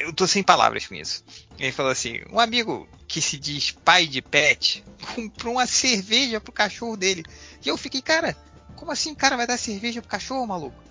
eu 0.00 0.12
tô 0.12 0.26
sem 0.26 0.42
palavras 0.42 0.86
com 0.86 0.94
isso. 0.94 1.22
Ele 1.58 1.72
falou 1.72 1.92
assim: 1.92 2.20
um 2.30 2.40
amigo 2.40 2.88
que 3.06 3.20
se 3.20 3.38
diz 3.38 3.70
pai 3.70 4.06
de 4.06 4.22
pet 4.22 4.84
comprou 5.14 5.54
uma 5.54 5.66
cerveja 5.66 6.40
pro 6.40 6.52
cachorro 6.52 6.96
dele. 6.96 7.24
E 7.64 7.68
eu 7.68 7.76
fiquei, 7.76 8.00
cara, 8.02 8.36
como 8.76 8.90
assim 8.90 9.12
o 9.12 9.16
cara 9.16 9.36
vai 9.36 9.46
dar 9.46 9.58
cerveja 9.58 10.00
pro 10.00 10.10
cachorro, 10.10 10.46
maluco? 10.46 10.82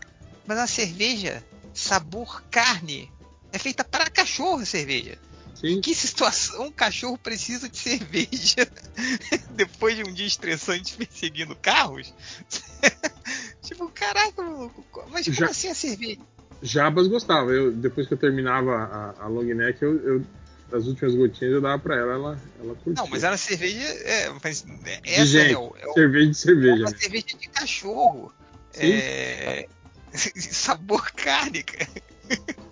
Mas 0.45 0.57
a 0.57 0.67
cerveja, 0.67 1.45
sabor 1.73 2.43
carne, 2.49 3.11
é 3.51 3.57
feita 3.59 3.83
para 3.83 4.09
cachorro 4.09 4.61
a 4.61 4.65
cerveja. 4.65 5.17
Sim. 5.55 5.81
Que 5.81 5.93
situação 5.93 6.67
um 6.67 6.71
cachorro 6.71 7.17
precisa 7.17 7.67
de 7.67 7.77
cerveja 7.77 8.69
depois 9.51 9.95
de 9.97 10.03
um 10.03 10.13
dia 10.13 10.25
estressante 10.25 10.95
perseguindo 10.95 11.55
carros? 11.55 12.13
tipo, 13.61 13.89
caraca, 13.89 14.41
maluco, 14.41 15.05
mas 15.09 15.25
como 15.25 15.37
Já- 15.37 15.47
assim 15.47 15.67
a 15.67 15.75
cerveja? 15.75 16.21
Jabas 16.61 17.07
gostava. 17.07 17.51
Eu, 17.51 17.71
depois 17.71 18.07
que 18.07 18.13
eu 18.13 18.17
terminava 18.17 18.75
a, 18.75 19.23
a 19.23 19.27
long 19.27 19.43
neck, 19.43 19.81
eu, 19.81 19.95
eu- 20.03 20.25
as 20.71 20.85
últimas 20.85 21.15
gotinhas 21.15 21.53
eu 21.53 21.61
dava 21.61 21.81
pra 21.81 21.95
ela, 21.95 22.13
ela, 22.13 22.39
ela 22.59 22.75
curtia. 22.75 23.03
Não, 23.03 23.07
mas 23.09 23.23
era 23.23 23.35
cerveja. 23.37 23.79
É, 23.79 24.29
mas 24.43 24.61
De 24.61 24.99
essa 25.03 25.23
gente, 25.25 25.53
é, 25.53 25.57
o, 25.57 25.73
é 25.79 25.87
o- 25.87 25.93
cerveja 25.93 26.29
de 26.29 26.37
cerveja. 26.37 26.83
é 26.83 26.87
uma 26.87 26.97
cerveja 26.97 27.25
de 27.37 27.49
cachorro. 27.49 28.33
Sim. 28.71 28.93
É, 28.93 29.67
sabor 30.13 31.11
carne, 31.13 31.63
cara. 31.63 31.89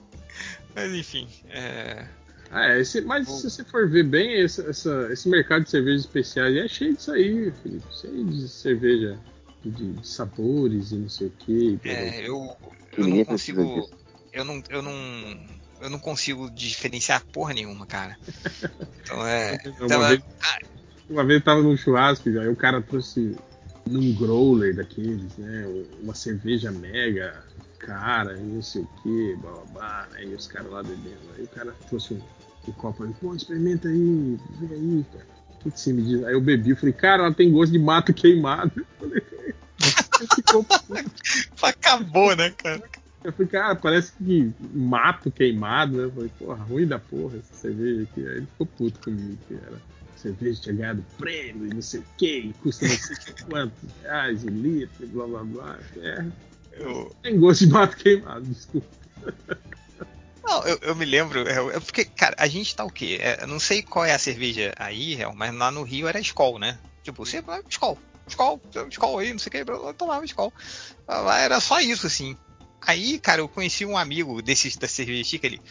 Mas 0.75 0.93
enfim. 0.93 1.27
É, 1.49 2.05
Ah, 2.51 2.67
é, 2.73 2.79
esse, 2.81 3.01
mas 3.01 3.27
se 3.27 3.49
você 3.49 3.63
for 3.63 3.89
ver 3.89 4.03
bem, 4.03 4.39
esse, 4.41 4.61
essa- 4.69 5.09
esse 5.11 5.27
mercado 5.27 5.63
de 5.63 5.71
cervejas 5.71 6.01
especiais 6.01 6.55
é 6.55 6.67
cheio 6.67 6.95
disso 6.95 7.11
aí, 7.11 7.51
Felipe. 7.63 7.85
Cheio 7.99 8.23
de 8.25 8.47
cerveja 8.47 9.19
de, 9.65 9.93
de 9.93 10.07
sabores 10.07 10.91
e 10.91 10.95
não 10.97 11.09
sei 11.09 11.27
o 11.27 11.31
que. 11.31 11.79
é, 11.83 12.27
eu, 12.29 12.55
eu 12.97 13.07
não 13.07 13.25
consigo. 13.25 13.89
Eu 14.33 14.43
não, 14.43 14.61
eu 14.69 14.81
não. 14.81 14.91
eu 15.81 15.89
não 15.89 15.99
consigo 15.99 16.49
diferenciar 16.51 17.25
porra 17.31 17.53
nenhuma, 17.53 17.85
cara. 17.85 18.17
Então 19.03 19.25
é. 19.25 19.57
Uma 19.65 19.85
Então, 19.85 20.03
é- 20.03 20.07
vez- 20.09 20.23
Uma 21.09 21.23
vez 21.23 21.39
eu 21.39 21.45
tava 21.45 21.61
num 21.61 21.77
churrasco, 21.77 22.27
aí 22.27 22.49
o 22.49 22.55
cara 22.55 22.81
trouxe 22.81 23.37
num 23.85 24.13
growler 24.13 24.75
daqueles, 24.75 25.37
né? 25.37 25.65
Uma 26.01 26.13
cerveja 26.13 26.71
mega 26.71 27.45
cara, 27.79 28.33
e 28.37 28.41
não 28.43 28.61
sei 28.61 28.81
o 28.81 28.87
que, 29.01 29.35
blá 29.37 29.51
blá 29.51 29.63
blá. 29.65 30.09
Aí 30.15 30.33
os 30.33 30.47
caras 30.47 30.71
lá 30.71 30.83
bebendo. 30.83 31.19
Aí 31.37 31.43
o 31.43 31.47
cara 31.47 31.73
trouxe 31.87 32.13
um, 32.15 32.21
um 32.67 32.71
copo 32.73 33.03
aí, 33.03 33.13
pô, 33.21 33.33
experimenta 33.35 33.87
aí, 33.87 34.37
vê 34.59 34.73
aí, 34.75 35.05
cara. 35.13 35.25
O 35.25 35.63
que, 35.63 35.71
que 35.71 35.79
você 35.79 35.93
me 35.93 36.03
diz? 36.03 36.23
Aí 36.23 36.33
eu 36.33 36.41
bebi, 36.41 36.71
eu 36.71 36.77
falei, 36.77 36.93
cara, 36.93 37.23
ela 37.23 37.33
tem 37.33 37.51
gosto 37.51 37.71
de 37.71 37.79
mato 37.79 38.13
queimado. 38.13 38.71
Eu 39.01 39.09
falei, 39.09 39.46
ficou 40.35 40.63
puto. 40.63 41.11
Acabou, 41.61 42.35
né, 42.35 42.51
cara? 42.51 42.81
Eu 43.23 43.33
falei, 43.33 43.47
cara, 43.47 43.75
parece 43.75 44.13
que 44.13 44.53
mato 44.73 45.29
queimado, 45.29 45.97
né? 45.97 46.03
Eu 46.05 46.11
falei, 46.11 46.31
porra, 46.39 46.63
ruim 46.63 46.87
da 46.87 46.99
porra 46.99 47.37
essa 47.37 47.53
cerveja 47.53 48.03
aqui. 48.03 48.25
Aí 48.25 48.37
ele 48.37 48.45
ficou 48.47 48.67
puto 48.67 48.99
comigo, 48.99 49.37
que 49.47 49.55
era 49.55 49.81
cerveja 50.17 50.61
tinha 50.61 50.75
ganhado 50.75 51.05
prêmio 51.17 51.67
e 51.67 51.73
não 51.73 51.81
sei 51.81 51.99
o 51.99 52.05
que, 52.17 52.53
custa 52.61 52.87
não 52.87 52.95
sei 52.95 53.15
quantos 53.49 53.89
reais 54.01 54.43
o 54.43 54.49
litro, 54.49 55.03
e 55.03 55.07
blá 55.07 55.27
blá 55.27 55.43
blá. 55.43 55.79
É, 55.97 56.25
Eu, 56.73 57.15
tem 57.21 57.39
gosto 57.39 57.65
de 57.65 57.71
mato 57.71 57.97
queimado, 57.97 58.45
desculpa. 58.45 58.87
Não, 60.43 60.63
eu, 60.63 60.79
eu 60.81 60.95
me 60.95 61.05
lembro, 61.05 61.47
é, 61.47 61.75
é 61.75 61.79
porque, 61.79 62.05
cara, 62.05 62.35
a 62.39 62.47
gente 62.47 62.75
tá 62.75 62.85
o 62.85 62.91
quê? 62.91 63.19
É, 63.21 63.43
eu 63.43 63.47
não 63.47 63.59
sei 63.59 63.81
qual 63.83 64.05
é 64.05 64.13
a 64.13 64.19
cerveja 64.19 64.73
aí, 64.77 65.17
mas 65.35 65.53
lá 65.53 65.69
no 65.71 65.83
Rio 65.83 66.07
era 66.07 66.19
Skol, 66.19 66.57
né? 66.57 66.77
Tipo, 67.03 67.25
você 67.25 67.43
ah, 67.47 67.61
Skol, 67.69 67.97
Skol, 68.27 68.61
Skol 68.89 69.19
aí, 69.19 69.31
não 69.31 69.39
sei 69.39 69.47
o 69.61 69.65
que, 69.65 69.71
eu 69.71 69.93
tomava 69.93 70.25
Skol. 70.25 70.53
Era 71.39 71.59
só 71.59 71.79
isso, 71.79 72.07
assim. 72.07 72.37
Aí, 72.81 73.19
cara, 73.19 73.41
eu 73.41 73.49
conheci 73.49 73.85
um 73.85 73.97
amigo 73.97 74.41
desses 74.41 74.77
da 74.77 74.87
cerveja 74.87 75.23
chica, 75.23 75.47
ele, 75.47 75.61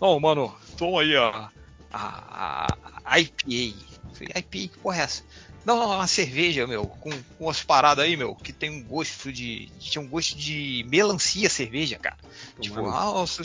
ô, 0.00 0.18
mano, 0.18 0.54
toma 0.76 1.02
aí 1.02 1.16
a, 1.16 1.50
a, 1.92 2.76
a 3.04 3.20
IPA. 3.20 3.76
Falei, 4.12 4.32
IPA, 4.34 4.42
que 4.50 4.78
porra 4.82 4.98
é 4.98 5.00
essa? 5.02 5.22
Não, 5.66 5.76
não, 5.76 5.92
é 5.92 5.96
uma 5.96 6.06
cerveja, 6.06 6.64
meu, 6.64 6.86
com, 6.86 7.10
com 7.10 7.44
umas 7.46 7.60
paradas 7.60 8.04
aí, 8.04 8.16
meu, 8.16 8.36
que 8.36 8.52
tem 8.52 8.70
um 8.70 8.84
gosto 8.84 9.32
de. 9.32 9.68
Tinha 9.80 10.00
um 10.00 10.06
gosto 10.06 10.38
de 10.38 10.86
melancia 10.88 11.50
cerveja, 11.50 11.98
cara. 11.98 12.16
Tipo, 12.60 12.78
ah, 12.86 13.04
nossa, 13.06 13.42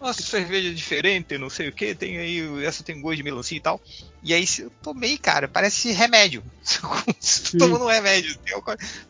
nossa, 0.00 0.22
cerveja 0.22 0.72
diferente, 0.72 1.36
não 1.36 1.50
sei 1.50 1.68
o 1.68 1.72
que, 1.72 1.94
tem 1.94 2.16
aí, 2.16 2.64
essa 2.64 2.82
tem 2.82 2.98
gosto 3.00 3.18
de 3.18 3.22
melancia 3.22 3.58
e 3.58 3.60
tal. 3.60 3.78
E 4.22 4.32
aí 4.32 4.46
eu 4.58 4.70
tomei, 4.82 5.18
cara, 5.18 5.46
parece 5.46 5.92
remédio. 5.92 6.42
Tomando 7.58 7.84
um 7.84 7.88
remédio. 7.88 8.34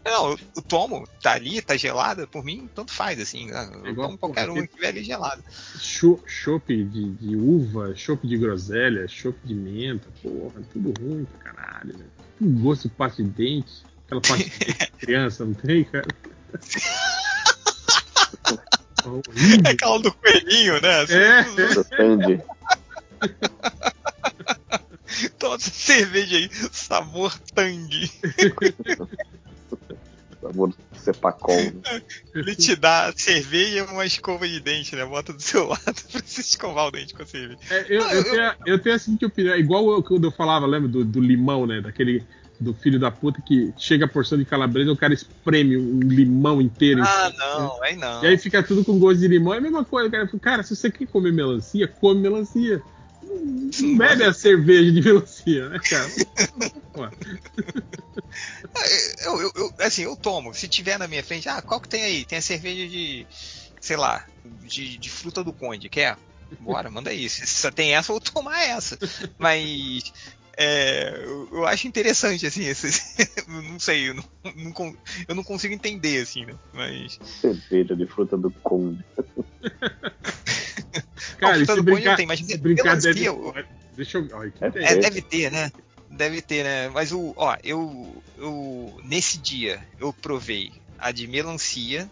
Não, 0.04 0.30
eu, 0.30 0.62
tomo, 0.62 1.08
tá 1.22 1.32
ali, 1.34 1.62
tá 1.62 1.76
gelada, 1.76 2.26
por 2.26 2.44
mim, 2.44 2.68
tanto 2.74 2.92
faz, 2.92 3.20
assim. 3.20 3.46
né? 3.46 3.70
Eu 3.72 3.90
igual, 3.90 4.08
tomo 4.08 4.18
qualquer 4.18 4.50
uma 4.50 4.66
que 4.66 4.74
tiver 4.74 4.88
ali 4.88 5.04
gelada. 5.04 5.42
Cho- 5.78 6.22
Chopp 6.26 6.68
de, 6.68 7.10
de 7.12 7.36
uva, 7.36 7.94
chopp 7.94 8.26
de 8.26 8.36
groselha, 8.36 9.06
chopp 9.06 9.38
de 9.44 9.54
menta, 9.54 10.08
porra, 10.20 10.60
tudo 10.72 10.92
ruim 11.00 11.24
pra 11.24 11.52
caralho, 11.52 11.96
né? 11.96 12.04
Um 12.40 12.60
gosto 12.60 12.88
de 12.88 12.94
pasta 12.94 13.22
de 13.22 13.28
dente, 13.30 13.82
aquela 14.06 14.20
pasta 14.20 14.44
de 14.44 14.50
dente 14.50 14.78
de 14.78 14.92
criança, 14.98 15.44
não 15.44 15.54
tem, 15.54 15.84
cara? 15.84 16.06
É 19.64 19.70
aquela 19.70 19.98
do 20.00 20.12
coelhinho, 20.12 20.80
né? 20.82 21.04
É. 21.04 21.44
Depende. 21.74 22.42
Toma 25.38 25.54
essa 25.56 25.70
cerveja 25.70 26.36
aí, 26.36 26.50
sabor 26.72 27.38
tangue. 27.54 28.10
Sabor 30.40 30.72
sepacol. 30.92 31.56
né? 31.56 32.02
Ele 32.34 32.54
te 32.54 32.76
dá 32.76 33.12
cerveja 33.16 33.78
e 33.78 33.82
uma 33.82 34.06
escova 34.06 34.48
de 34.48 34.60
dente, 34.60 34.94
né? 34.94 35.04
Bota 35.04 35.32
do 35.32 35.42
seu 35.42 35.66
lado 35.68 35.82
pra 35.84 36.22
você 36.24 36.40
escovar 36.40 36.86
o 36.86 36.90
dente 36.90 37.14
com 37.14 37.22
a 37.22 37.26
cerveja. 37.26 37.58
É, 37.70 37.86
eu, 37.88 38.02
eu, 38.02 38.24
tenho, 38.24 38.54
eu 38.66 38.78
tenho 38.78 38.94
a 38.94 38.98
seguinte 38.98 39.24
opinião, 39.24 39.54
é 39.54 39.58
igual 39.58 39.90
eu, 39.90 40.02
quando 40.02 40.24
eu 40.24 40.32
falava, 40.32 40.66
lembra 40.66 40.88
do, 40.88 41.04
do 41.04 41.20
limão, 41.20 41.66
né? 41.66 41.80
Daquele 41.80 42.24
do 42.60 42.74
filho 42.74 42.98
da 42.98 43.10
puta 43.10 43.40
que 43.40 43.72
chega 43.76 44.04
a 44.04 44.08
porção 44.08 44.36
de 44.36 44.44
calabresa, 44.44 44.90
o 44.90 44.96
cara 44.96 45.14
espreme 45.14 45.76
um 45.76 46.00
limão 46.00 46.60
inteiro. 46.60 47.02
Ah, 47.04 47.32
não, 47.36 47.82
aí 47.82 47.96
não. 47.96 48.22
E 48.22 48.26
aí 48.26 48.38
fica 48.38 48.62
tudo 48.62 48.84
com 48.84 48.98
gosto 48.98 49.20
de 49.20 49.28
limão. 49.28 49.54
É 49.54 49.58
a 49.58 49.60
mesma 49.60 49.84
coisa, 49.84 50.10
cara. 50.10 50.28
Cara, 50.40 50.62
se 50.62 50.74
você 50.74 50.90
quer 50.90 51.06
comer 51.06 51.32
melancia, 51.32 51.86
come 51.86 52.20
melancia. 52.20 52.82
Não 53.28 53.96
bebe 53.96 54.24
a 54.24 54.32
cerveja 54.32 54.90
de 54.92 55.02
melancia, 55.02 55.68
né, 55.68 55.78
cara? 55.78 56.08
Pô, 56.92 57.04
Eu, 59.24 59.40
eu- 59.42 59.52
eu- 59.54 59.72
assim, 59.80 60.02
eu 60.02 60.16
tomo. 60.16 60.54
Se 60.54 60.68
tiver 60.68 60.98
na 60.98 61.06
minha 61.08 61.22
frente, 61.22 61.48
ah, 61.48 61.60
qual 61.62 61.80
que 61.80 61.88
tem 61.88 62.02
aí? 62.02 62.24
Tem 62.24 62.38
a 62.38 62.42
cerveja 62.42 62.88
de, 62.88 63.26
sei 63.80 63.96
lá, 63.96 64.24
de, 64.44 64.96
de 64.98 65.10
fruta 65.10 65.44
do 65.44 65.52
conde, 65.52 65.88
quer? 65.88 66.16
Bora, 66.58 66.90
manda 66.90 67.10
aí. 67.10 67.28
Se 67.28 67.46
só 67.46 67.70
tem 67.70 67.94
essa, 67.94 68.10
eu 68.10 68.14
vou 68.14 68.20
tomar 68.20 68.62
essa. 68.64 68.98
Mas 69.38 70.02
é, 70.56 71.12
eu, 71.24 71.48
eu 71.52 71.66
acho 71.66 71.86
interessante, 71.86 72.46
assim, 72.46 72.64
esses, 72.64 73.14
não 73.46 73.78
sei, 73.78 74.08
eu 74.08 74.14
não, 74.14 74.24
não 74.56 74.96
eu 75.28 75.34
não 75.34 75.44
consigo 75.44 75.74
entender, 75.74 76.22
assim, 76.22 76.44
né? 76.46 76.54
Mas. 76.72 77.18
Cerveja 77.40 77.94
de 77.94 78.06
fruta 78.06 78.36
do 78.36 78.50
conde. 78.50 79.04
Cara, 81.36 81.52
Ó, 81.52 81.56
fruta 81.56 81.74
se 81.74 81.82
brincar, 81.82 82.10
não 82.10 82.16
tem, 82.16 82.26
mas 82.26 82.40
se 82.40 82.56
brincar 82.56 82.96
deve... 82.96 83.24
eu- 83.24 83.54
Deixa 83.96 84.18
eu... 84.18 84.28
Que 84.52 84.64
É. 84.64 84.92
É, 84.92 84.96
deve 84.96 85.20
ter, 85.22 85.50
né? 85.50 85.72
Deve 86.10 86.40
ter, 86.40 86.62
né? 86.64 86.88
Mas 86.88 87.12
o, 87.12 87.34
ó, 87.36 87.56
eu, 87.62 88.22
eu 88.38 89.00
nesse 89.04 89.38
dia 89.38 89.80
eu 90.00 90.12
provei 90.12 90.72
a 90.98 91.10
de 91.12 91.26
melancia, 91.26 92.10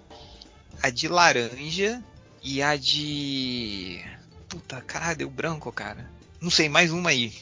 a 0.83 0.91
de 0.91 1.09
laranja 1.09 2.03
e 2.43 2.61
a 2.61 2.77
de 2.77 4.05
puta, 4.49 4.81
caralho, 4.81 5.19
deu 5.19 5.31
branco, 5.31 5.73
cara. 5.73 6.11
Não 6.41 6.51
sei, 6.51 6.69
mais 6.69 6.91
uma 6.93 7.11
aí. 7.11 7.33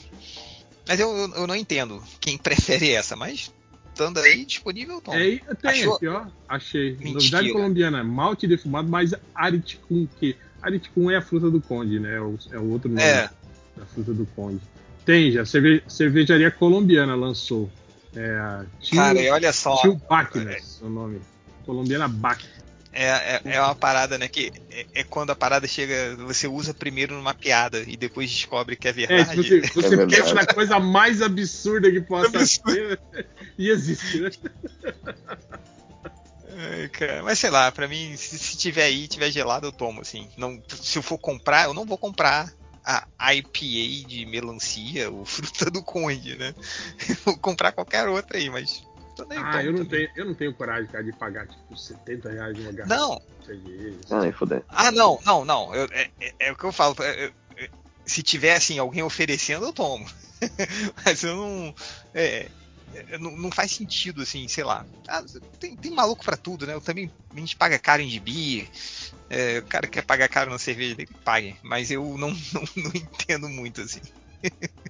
Mas 0.86 1.00
eu, 1.00 1.10
eu, 1.16 1.34
eu 1.34 1.46
não 1.46 1.56
entendo 1.56 2.02
quem 2.20 2.36
prefere 2.38 2.92
essa, 2.92 3.16
mas 3.16 3.52
estando 3.88 4.18
aí 4.20 4.44
disponível, 4.44 4.96
eu 4.96 5.00
tomo. 5.00 5.16
É, 5.18 5.38
tem 5.54 5.70
Achou? 5.70 5.94
aqui, 5.96 6.06
ó. 6.08 6.26
Achei. 6.48 6.92
Mentira. 6.92 7.12
Novidade 7.14 7.52
colombiana, 7.52 8.04
malte 8.04 8.46
defumado, 8.46 8.88
mais 8.88 9.12
ariticum, 9.34 10.06
que 10.18 10.36
ariticum 10.64 11.10
é 11.10 11.16
a 11.16 11.22
fruta 11.22 11.50
do 11.50 11.60
conde, 11.60 11.98
né? 12.00 12.16
É 12.16 12.20
o, 12.20 12.38
é 12.52 12.58
o 12.58 12.70
outro 12.70 12.88
nome 12.88 13.02
É. 13.02 13.28
da 13.76 13.84
fruta 13.86 14.12
do 14.12 14.26
conde. 14.34 14.60
Tem 15.04 15.30
já, 15.30 15.44
cerve- 15.44 15.82
cervejaria 15.86 16.50
colombiana 16.50 17.14
lançou. 17.14 17.70
É 18.16 18.30
a 18.36 18.64
Tio, 18.80 18.96
Cara, 18.96 19.20
e 19.20 19.28
olha 19.30 19.52
só, 19.52 19.76
Tio 19.80 20.00
Bacnes, 20.08 20.80
o 20.80 20.88
nome. 20.88 21.20
Colombiana 21.66 22.06
Bac. 22.08 22.44
é, 22.92 23.06
é, 23.36 23.40
é 23.44 23.60
uma 23.60 23.74
parada, 23.74 24.16
né? 24.18 24.28
Que 24.28 24.52
é, 24.70 24.86
é 24.94 25.04
quando 25.04 25.30
a 25.30 25.34
parada 25.34 25.66
chega, 25.66 26.14
você 26.24 26.46
usa 26.46 26.72
primeiro 26.72 27.14
numa 27.14 27.34
piada 27.34 27.82
e 27.86 27.96
depois 27.96 28.30
descobre 28.30 28.76
que 28.76 28.86
é 28.86 28.90
É, 28.90 28.92
verdade. 28.94 29.42
tipo, 29.42 29.66
você, 29.66 29.82
você 29.82 29.96
verdade. 29.96 30.16
pensa 30.22 30.34
na 30.34 30.46
coisa 30.46 30.78
mais 30.78 31.20
absurda 31.22 31.90
que 31.90 32.00
possa 32.02 32.46
ser 32.46 33.00
e 33.58 33.68
existe, 33.68 34.20
né? 34.20 34.30
Ai, 36.56 36.88
cara, 36.88 37.22
mas 37.22 37.38
sei 37.38 37.50
lá, 37.50 37.70
pra 37.72 37.88
mim, 37.88 38.16
se, 38.16 38.38
se 38.38 38.56
tiver 38.56 38.84
aí, 38.84 39.08
tiver 39.08 39.30
gelado, 39.30 39.66
eu 39.66 39.72
tomo, 39.72 40.00
assim. 40.00 40.30
Não, 40.36 40.62
se 40.68 40.98
eu 40.98 41.02
for 41.02 41.18
comprar, 41.18 41.64
eu 41.64 41.74
não 41.74 41.84
vou 41.84 41.98
comprar 41.98 42.52
a 43.18 43.34
IPA 43.34 44.06
de 44.08 44.26
melancia 44.26 45.10
ou 45.10 45.24
fruta 45.26 45.70
do 45.70 45.82
conde, 45.82 46.36
né? 46.36 46.54
vou 47.24 47.36
comprar 47.38 47.72
qualquer 47.72 48.06
outra 48.08 48.38
aí, 48.38 48.48
mas. 48.50 48.82
Ah, 49.30 49.62
eu 49.62 49.72
não, 49.72 49.84
também. 49.84 50.06
tenho, 50.06 50.10
eu 50.16 50.24
não 50.26 50.34
tenho 50.34 50.54
coragem, 50.54 50.90
cara, 50.90 51.04
de 51.04 51.12
pagar 51.12 51.46
tipo 51.46 51.76
70 51.76 52.30
reais 52.30 52.58
uma 52.58 52.72
garrafa 52.72 52.96
Não. 52.96 53.22
Ah, 54.10 54.20
nem 54.20 54.32
fuder. 54.32 54.64
ah, 54.68 54.90
não, 54.90 55.20
não, 55.24 55.44
não. 55.44 55.74
eu- 55.74 55.88
é, 55.92 56.10
é- 56.20 56.34
é 56.40 56.52
o 56.52 56.56
que 56.56 56.64
eu 56.64 56.72
falo. 56.72 56.96
é- 57.00 57.32
é- 57.56 57.70
se 58.06 58.22
tiver, 58.22 58.54
assim, 58.54 58.78
alguém 58.78 59.02
oferecendo, 59.02 59.66
eu 59.66 59.72
tomo. 59.72 60.04
mas 61.06 61.22
eu 61.22 61.36
não. 61.36 61.74
É, 62.12 62.50
não, 63.18 63.36
não 63.36 63.50
faz 63.50 63.72
sentido, 63.72 64.22
assim, 64.22 64.46
sei 64.48 64.64
lá. 64.64 64.86
Ah, 65.08 65.24
tem, 65.58 65.76
tem 65.76 65.92
maluco 65.92 66.24
pra 66.24 66.36
tudo, 66.36 66.66
né? 66.66 66.74
Eu 66.74 66.80
também, 66.80 67.10
a 67.34 67.38
gente 67.38 67.56
paga 67.56 67.78
caro 67.78 68.02
em 68.02 68.08
gibi. 68.08 68.68
É, 69.28 69.58
o 69.58 69.62
cara 69.64 69.86
quer 69.86 70.02
pagar 70.02 70.28
caro 70.28 70.50
na 70.50 70.58
cerveja 70.58 70.94
dele, 70.94 71.10
pague. 71.24 71.56
Mas 71.62 71.90
eu 71.90 72.16
não, 72.18 72.30
não, 72.52 72.62
não 72.76 72.92
entendo 72.94 73.48
muito, 73.48 73.80
assim. 73.80 74.00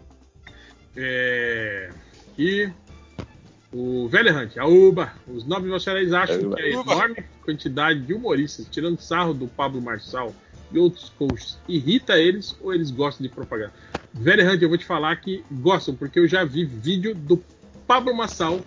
É, 0.97 1.91
e 2.39 2.71
o 3.73 4.09
Velho 4.09 4.37
Hunt, 4.39 4.57
a 4.57 4.67
UBA, 4.67 5.13
os 5.27 5.45
nobres 5.45 5.73
bacharéis 5.73 6.13
acham 6.13 6.47
Uba. 6.47 6.57
que 6.57 6.63
a 6.63 6.81
Uba. 6.81 6.93
enorme 6.93 7.25
quantidade 7.43 8.01
de 8.01 8.15
humoristas 8.15 8.69
tirando 8.71 9.01
sarro 9.01 9.35
do 9.35 9.49
Pablo 9.49 9.83
Marçal 9.83 10.33
e 10.71 10.79
outros 10.79 11.11
coaches 11.19 11.59
irrita 11.69 12.17
eles 12.17 12.57
ou 12.61 12.73
eles 12.73 12.93
gostam 12.93 13.27
de 13.27 13.33
propaganda. 13.33 13.73
Velho 14.13 14.49
Hunt, 14.49 14.63
eu 14.63 14.69
vou 14.69 14.79
te 14.79 14.85
falar 14.85 15.17
que 15.17 15.45
gostam, 15.51 15.97
porque 15.97 16.21
eu 16.21 16.29
já 16.29 16.45
vi 16.45 16.65
vídeo 16.65 17.17
do 17.17 17.37
Pablo 17.87 18.15
Marçal 18.15 18.61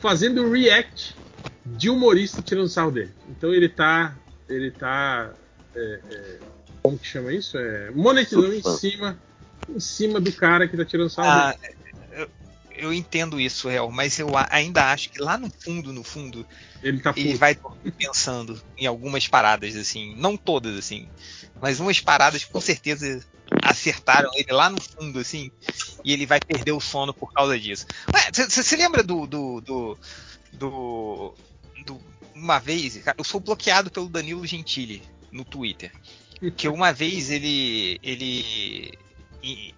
fazendo 0.00 0.50
react 0.50 1.16
de 1.64 1.90
humorista 1.90 2.42
tirando 2.42 2.68
sarro 2.68 2.90
dele. 2.90 3.12
Então 3.28 3.52
ele 3.54 3.68
tá. 3.68 4.16
Ele 4.48 4.70
tá. 4.70 5.32
é, 5.74 6.00
é, 6.10 6.38
como 6.82 6.98
que 6.98 7.06
chama 7.06 7.32
isso? 7.32 7.56
É, 7.58 7.90
monetizando 7.90 8.54
em 8.54 8.62
cima, 8.62 9.18
em 9.68 9.80
cima 9.80 10.20
do 10.20 10.32
cara 10.32 10.66
que 10.66 10.76
tá 10.76 10.84
tirando 10.84 11.10
sarro 11.10 11.28
Ah, 11.28 11.54
dele. 11.54 11.74
eu, 12.12 12.30
eu 12.76 12.92
entendo 12.92 13.38
isso, 13.38 13.68
Real, 13.68 13.90
mas 13.90 14.18
eu 14.18 14.30
ainda 14.48 14.90
acho 14.90 15.10
que 15.10 15.20
lá 15.20 15.36
no 15.36 15.50
fundo, 15.50 15.92
no 15.92 16.02
fundo, 16.02 16.46
Ele 16.82 17.00
tá 17.00 17.12
ele 17.16 17.34
vai 17.36 17.56
pensando 17.96 18.60
em 18.78 18.86
algumas 18.86 19.28
paradas, 19.28 19.76
assim. 19.76 20.14
Não 20.16 20.36
todas, 20.36 20.76
assim. 20.76 21.08
mas 21.60 21.78
umas 21.78 22.00
paradas 22.00 22.44
com 22.44 22.60
certeza 22.60 23.22
acertaram 23.62 24.30
ele 24.34 24.52
lá 24.52 24.70
no 24.70 24.80
fundo, 24.80 25.18
assim, 25.18 25.50
e 26.04 26.12
ele 26.12 26.26
vai 26.26 26.40
perder 26.40 26.72
o 26.72 26.80
sono 26.80 27.12
por 27.12 27.32
causa 27.32 27.58
disso. 27.58 27.86
Você 28.32 28.76
lembra 28.76 29.02
do, 29.02 29.26
do, 29.26 29.60
do, 29.60 29.98
do, 30.52 31.34
do 31.84 32.00
uma 32.34 32.58
vez, 32.58 32.96
cara, 32.98 33.16
eu 33.18 33.24
sou 33.24 33.40
bloqueado 33.40 33.90
pelo 33.90 34.08
Danilo 34.08 34.46
Gentili 34.46 35.02
no 35.30 35.44
Twitter. 35.44 35.92
Que 36.56 36.68
uma 36.68 36.92
vez 36.92 37.30
ele 37.30 37.98
ele 38.02 38.98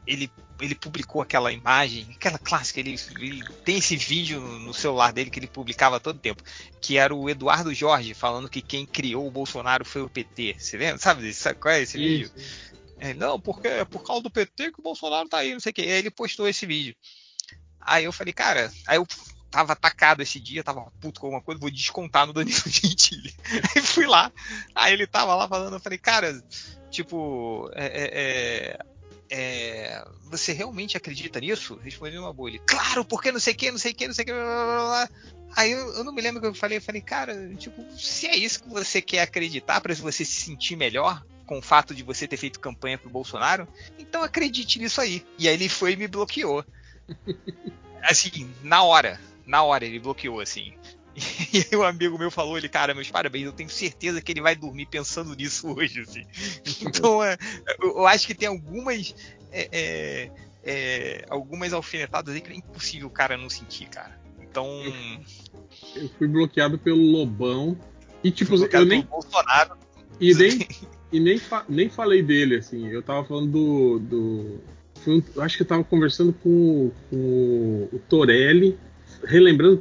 ele 0.06 0.31
ele 0.60 0.74
publicou 0.76 1.21
aquela 1.21 1.53
imagem, 1.53 2.06
aquela 2.15 2.38
clássica, 2.38 2.78
ele, 2.78 2.97
ele, 3.19 3.42
tem 3.65 3.78
esse 3.78 3.97
vídeo 3.97 4.40
no 4.40 4.72
celular 4.72 5.12
dele 5.12 5.28
que 5.28 5.40
ele 5.40 5.49
publicava 5.49 5.99
todo 5.99 6.21
tempo, 6.21 6.42
que 6.81 6.97
era 6.97 7.12
o 7.12 7.28
Eduardo 7.28 7.74
Jorge 7.74 8.15
falando 8.15 8.49
que 8.49 8.62
quem 8.62 8.87
criou 8.87 9.26
o 9.26 9.31
Bolsonaro 9.31 9.85
foi 9.85 10.03
o 10.03 10.08
PT. 10.08 10.56
Você 10.58 10.76
lembra? 10.76 10.99
Sabe, 10.99 11.35
sabe 11.35 11.58
qual 11.58 11.74
é 11.74 11.83
esse 11.83 11.99
vídeo? 11.99 12.31
É, 13.02 13.12
não, 13.15 13.38
porque 13.40 13.67
é 13.67 13.85
por 13.85 14.04
causa 14.04 14.22
do 14.22 14.31
PT 14.31 14.70
que 14.70 14.78
o 14.78 14.83
Bolsonaro 14.83 15.28
tá 15.28 15.38
aí, 15.38 15.52
não 15.52 15.58
sei 15.58 15.70
o 15.70 15.74
que. 15.74 15.83
Aí 15.83 15.90
ele 15.90 16.10
postou 16.10 16.47
esse 16.47 16.65
vídeo. 16.65 16.94
Aí 17.81 18.04
eu 18.04 18.12
falei, 18.12 18.33
cara, 18.33 18.72
aí 18.86 18.97
eu 18.97 19.04
tava 19.51 19.72
atacado 19.72 20.22
esse 20.22 20.38
dia, 20.38 20.62
tava 20.62 20.88
puto 21.01 21.20
com 21.20 21.26
alguma 21.26 21.42
coisa, 21.42 21.60
vou 21.60 21.68
descontar 21.68 22.28
no 22.28 22.33
Danilo 22.33 22.62
Gentili. 22.65 23.35
Aí 23.74 23.83
fui 23.83 24.06
lá, 24.06 24.31
aí 24.72 24.92
ele 24.92 25.08
tava 25.08 25.35
lá 25.35 25.49
falando, 25.49 25.74
eu 25.74 25.81
falei, 25.81 25.99
cara, 25.99 26.40
tipo, 26.92 27.68
é, 27.74 28.78
é, 28.78 28.78
é, 29.28 30.04
você 30.31 30.52
realmente 30.52 30.97
acredita 30.97 31.40
nisso? 31.40 31.74
Respondi 31.83 32.17
uma 32.17 32.33
boa. 32.33 32.51
Ele, 32.51 32.60
claro, 32.60 33.04
porque 33.04 33.33
não 33.33 33.40
sei 33.40 33.52
o 33.52 33.56
que, 33.56 33.72
não 33.72 33.78
sei 33.78 33.90
o 33.90 33.94
que, 33.97 34.06
não 34.06 34.15
sei 34.15 34.22
o 34.22 34.26
que, 34.26 34.33
blá, 34.33 34.44
blá, 34.44 34.76
blá. 34.76 35.08
Aí 35.56 35.72
eu, 35.72 35.92
eu, 35.94 36.04
não 36.04 36.12
me 36.12 36.22
lembro 36.22 36.38
o 36.38 36.40
que 36.40 36.47
eu 36.47 36.54
falei, 36.54 36.78
eu 36.78 36.83
falei, 36.83 37.02
cara, 37.02 37.52
tipo, 37.56 37.85
se 37.99 38.28
é 38.28 38.36
isso 38.36 38.62
que 38.62 38.68
você 38.68 39.02
quer 39.02 39.22
acreditar 39.22 39.81
para 39.81 39.92
você 39.92 40.24
se 40.24 40.44
sentir 40.44 40.76
melhor, 40.76 41.20
com 41.52 41.58
o 41.58 41.62
fato 41.62 41.94
de 41.94 42.02
você 42.02 42.26
ter 42.26 42.38
feito 42.38 42.58
campanha 42.58 42.97
pro 42.97 43.10
Bolsonaro, 43.10 43.68
então 43.99 44.22
acredite 44.22 44.78
nisso 44.78 45.01
aí. 45.01 45.22
E 45.38 45.49
aí 45.49 45.54
ele 45.54 45.68
foi 45.68 45.92
e 45.92 45.97
me 45.97 46.08
bloqueou. 46.08 46.65
Assim, 48.02 48.51
na 48.62 48.83
hora 48.83 49.20
na 49.47 49.62
hora 49.62 49.85
ele 49.85 49.99
bloqueou, 49.99 50.40
assim. 50.40 50.72
E 51.52 51.58
aí 51.58 51.78
um 51.78 51.83
amigo 51.83 52.18
meu 52.18 52.31
falou, 52.31 52.56
ele, 52.56 52.70
cara, 52.70 52.94
meus 52.94 53.10
parabéns, 53.10 53.44
eu 53.44 53.52
tenho 53.52 53.68
certeza 53.68 54.22
que 54.22 54.33
ele 54.33 54.40
vai 54.40 54.56
dormir 54.56 54.86
pensando 54.86 55.35
nisso 55.36 55.68
hoje, 55.76 56.01
assim. 56.01 56.24
Então, 56.81 57.22
é, 57.22 57.36
eu 57.83 58.06
acho 58.06 58.26
que 58.26 58.35
tem 58.35 58.49
algumas. 58.49 59.15
É, 59.52 59.68
é, 59.70 60.31
é, 60.65 61.24
algumas 61.28 61.74
alfinetadas 61.74 62.35
aí 62.35 62.40
que 62.40 62.51
é 62.51 62.56
impossível 62.56 63.08
o 63.08 63.10
cara 63.10 63.36
não 63.36 63.51
sentir, 63.51 63.90
cara. 63.90 64.18
Então. 64.40 64.67
Eu 65.94 66.08
fui 66.17 66.26
bloqueado 66.26 66.78
pelo 66.78 67.02
Lobão. 67.02 67.78
E 68.24 68.31
tipo, 68.31 68.54
eu 68.54 68.86
nem. 68.86 69.02
Bolsonaro. 69.02 69.76
E 70.18 70.33
nem, 70.33 70.67
e 71.12 71.20
nem, 71.20 71.38
fa... 71.38 71.64
nem 71.68 71.88
falei 71.88 72.22
dele, 72.22 72.56
assim. 72.56 72.88
Eu 72.88 73.02
tava 73.02 73.24
falando 73.24 73.50
do. 73.50 73.98
do... 73.98 74.60
Eu 75.34 75.42
acho 75.42 75.56
que 75.56 75.62
eu 75.62 75.66
tava 75.66 75.82
conversando 75.82 76.32
com, 76.32 76.90
com 77.10 77.88
o 77.92 78.00
Torelli 78.08 78.78
relembrando 79.24 79.80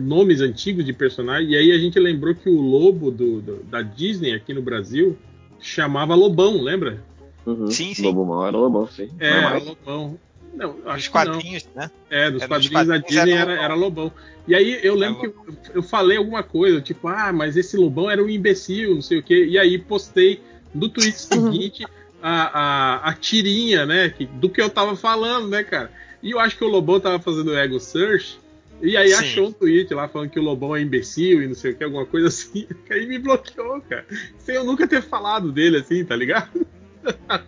nomes 0.00 0.40
antigos 0.40 0.84
de 0.84 0.92
personagens, 0.92 1.50
e 1.50 1.56
aí 1.56 1.72
a 1.72 1.78
gente 1.78 1.98
lembrou 1.98 2.34
que 2.34 2.48
o 2.48 2.60
lobo 2.60 3.10
do, 3.10 3.40
do, 3.40 3.62
da 3.64 3.82
Disney 3.82 4.34
aqui 4.34 4.52
no 4.52 4.62
Brasil 4.62 5.16
chamava 5.60 6.14
Lobão, 6.14 6.60
lembra? 6.60 7.02
Uhum. 7.46 7.68
Sim, 7.68 7.94
sim. 7.94 8.02
Lobo 8.02 8.24
Mal 8.24 8.48
era 8.48 8.56
Lobão, 8.56 8.86
sim. 8.88 9.08
É, 9.18 9.28
era 9.28 9.58
Lobão. 9.58 10.18
Não, 10.54 10.76
acho 10.84 10.96
dos 10.96 11.08
quadrinhos, 11.08 11.68
não. 11.74 11.82
né? 11.82 11.90
É, 12.10 12.30
dos 12.30 12.44
quadrinhos, 12.44 12.72
quadrinhos, 12.72 13.02
da 13.02 13.08
Disney 13.08 13.32
era, 13.32 13.52
era, 13.52 13.74
Lobão. 13.74 14.12
E 14.46 14.54
aí 14.54 14.80
eu 14.82 14.94
lembro 14.94 15.20
que 15.20 15.32
eu 15.74 15.82
falei 15.82 16.18
alguma 16.18 16.42
coisa, 16.42 16.80
tipo, 16.80 17.08
ah, 17.08 17.32
mas 17.32 17.56
esse 17.56 17.76
Lobão 17.76 18.10
era 18.10 18.22
um 18.22 18.28
imbecil, 18.28 18.94
não 18.94 19.02
sei 19.02 19.18
o 19.18 19.22
quê. 19.22 19.46
E 19.46 19.58
aí 19.58 19.78
postei 19.78 20.42
no 20.74 20.88
tweet 20.88 21.18
seguinte 21.18 21.84
a, 22.22 22.30
a, 22.30 23.10
a 23.10 23.14
tirinha, 23.14 23.84
né, 23.84 24.10
que, 24.10 24.26
do 24.26 24.48
que 24.48 24.60
eu 24.60 24.70
tava 24.70 24.96
falando, 24.96 25.48
né, 25.48 25.64
cara. 25.64 25.90
E 26.22 26.30
eu 26.30 26.38
acho 26.38 26.56
que 26.56 26.64
o 26.64 26.68
Lobão 26.68 27.00
tava 27.00 27.18
fazendo 27.18 27.56
ego 27.56 27.80
search 27.80 28.40
e 28.82 28.96
aí 28.96 29.10
Sim. 29.10 29.14
achou 29.14 29.48
um 29.48 29.52
tweet 29.52 29.94
lá 29.94 30.08
falando 30.08 30.30
que 30.30 30.40
o 30.40 30.42
Lobão 30.42 30.74
é 30.74 30.80
imbecil 30.80 31.40
e 31.40 31.46
não 31.46 31.54
sei 31.54 31.70
o 31.70 31.76
que, 31.76 31.84
alguma 31.84 32.04
coisa 32.04 32.26
assim. 32.26 32.66
Aí 32.90 33.06
me 33.06 33.16
bloqueou, 33.16 33.80
cara. 33.82 34.04
Sem 34.38 34.56
eu 34.56 34.64
nunca 34.64 34.88
ter 34.88 35.00
falado 35.00 35.52
dele 35.52 35.78
assim, 35.78 36.04
tá 36.04 36.16
ligado? 36.16 36.66
ah, 37.28 37.44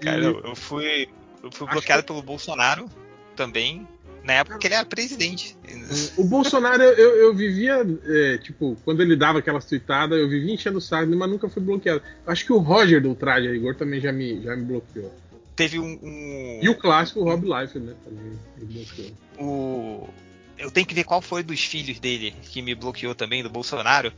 cara, 0.00 0.22
e... 0.22 0.24
eu, 0.24 0.54
fui, 0.54 1.08
eu 1.42 1.50
fui 1.50 1.66
bloqueado 1.66 2.02
que... 2.02 2.06
pelo 2.06 2.22
Bolsonaro 2.22 2.88
também. 3.34 3.88
Na 4.24 4.32
época 4.34 4.58
que 4.58 4.66
ele 4.66 4.74
era 4.74 4.86
presidente. 4.86 5.56
O 6.16 6.24
Bolsonaro, 6.24 6.82
eu, 6.82 7.16
eu 7.16 7.34
vivia, 7.34 7.86
é, 8.06 8.38
tipo, 8.38 8.76
quando 8.84 9.02
ele 9.02 9.14
dava 9.14 9.38
aquelas 9.38 9.66
tweetadas, 9.66 10.18
eu 10.18 10.28
vivia 10.28 10.54
enchendo 10.54 10.78
o 10.78 10.80
saco, 10.80 11.14
mas 11.14 11.30
nunca 11.30 11.48
fui 11.48 11.62
bloqueado. 11.62 12.02
Acho 12.26 12.44
que 12.46 12.52
o 12.52 12.58
Roger 12.58 13.02
do 13.02 13.14
Traje 13.14 13.50
Rigor 13.50 13.74
também 13.74 14.00
já 14.00 14.10
me, 14.10 14.42
já 14.42 14.56
me 14.56 14.64
bloqueou 14.64 15.12
teve 15.54 15.78
um, 15.78 15.98
um, 16.02 16.58
E 16.62 16.68
o 16.68 16.74
clássico 16.74 17.22
Rob 17.22 17.46
Life, 17.46 17.78
né? 17.78 17.94
Também 18.04 18.84
o 19.38 20.08
eu 20.56 20.70
tenho 20.70 20.86
que 20.86 20.94
ver 20.94 21.04
qual 21.04 21.20
foi 21.20 21.42
dos 21.42 21.64
filhos 21.64 21.98
dele 21.98 22.34
que 22.42 22.62
me 22.62 22.74
bloqueou 22.74 23.14
também, 23.14 23.42
do 23.42 23.50
Bolsonaro, 23.50 24.12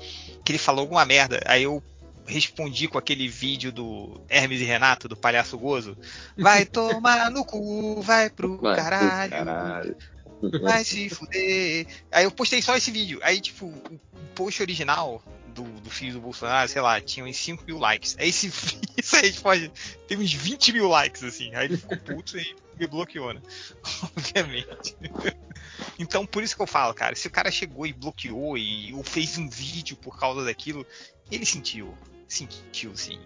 que 0.45 0.53
ele 0.53 0.59
falou 0.59 0.83
alguma 0.83 1.05
merda. 1.05 1.41
Aí 1.47 1.63
eu 1.63 1.83
respondi 2.27 2.89
com 2.89 2.99
aquele 2.99 3.29
vídeo 3.29 3.71
do 3.73 4.21
Hermes 4.29 4.61
e 4.61 4.65
Renato, 4.65 5.09
do 5.09 5.17
Palhaço 5.17 5.57
Gozo. 5.57 5.97
Vai 6.37 6.65
tomar 6.65 7.31
no 7.31 7.45
cu, 7.45 8.01
vai 8.03 8.29
pro 8.29 8.59
vai 8.59 8.77
caralho. 8.77 9.31
Pro 9.31 9.39
caralho. 9.39 9.97
Vai 10.63 10.85
se 10.85 11.09
fuder. 11.09 11.87
Aí 12.13 12.25
eu 12.25 12.31
postei 12.31 12.61
só 12.61 12.77
esse 12.77 12.91
vídeo. 12.91 13.21
Aí, 13.23 13.41
tipo, 13.41 13.67
o 13.67 14.01
post 14.35 14.61
original 14.61 15.23
do, 15.49 15.63
do 15.63 15.91
filho 15.91 16.13
do 16.13 16.21
Bolsonaro, 16.21 16.69
sei 16.69 16.83
lá, 16.83 17.01
tinha 17.01 17.25
uns 17.25 17.37
5 17.37 17.65
mil 17.65 17.79
likes. 17.79 18.17
Aí 18.19 18.29
esse, 18.29 18.49
isso 18.97 19.17
aí 19.17 19.33
pode 19.33 19.73
ter 20.07 20.19
uns 20.19 20.33
20 20.33 20.73
mil 20.73 20.89
likes, 20.89 21.25
assim. 21.25 21.55
Aí 21.55 21.67
ele 21.67 21.79
ficou 21.79 21.97
puto 21.97 22.39
e 22.39 22.55
me 22.79 22.87
bloqueou, 22.87 23.33
né? 23.33 23.41
Obviamente. 24.17 24.97
Então, 25.99 26.27
por 26.27 26.43
isso 26.43 26.55
que 26.55 26.63
eu 26.63 26.67
falo, 26.67 26.93
cara, 26.93 27.17
se 27.17 27.27
o 27.27 27.31
cara 27.31 27.51
chegou 27.51 27.87
e 27.87 27.93
bloqueou 27.93 28.59
e 28.59 28.93
ou 28.93 29.03
fez 29.03 29.39
um 29.39 29.49
vídeo 29.49 29.97
por 29.97 30.19
causa 30.19 30.45
daquilo, 30.45 30.87
ele 31.31 31.47
sentiu. 31.47 31.97
Sentiu, 32.29 32.97
sim. 32.97 33.19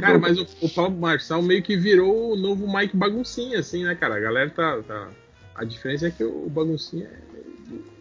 Cara, 0.00 0.18
mas 0.18 0.38
o, 0.38 0.46
o 0.60 0.68
Paulo 0.68 0.96
Marçal 0.96 1.42
meio 1.42 1.62
que 1.62 1.76
virou 1.76 2.32
o 2.32 2.36
novo 2.36 2.66
Mike 2.72 2.96
Baguncinha, 2.96 3.60
assim, 3.60 3.84
né, 3.84 3.94
cara? 3.94 4.16
A 4.16 4.20
galera 4.20 4.50
tá. 4.50 4.82
tá... 4.82 5.08
A 5.54 5.64
diferença 5.64 6.06
é 6.06 6.10
que 6.10 6.24
o 6.24 6.48
Baguncinha 6.48 7.06
é 7.06 7.30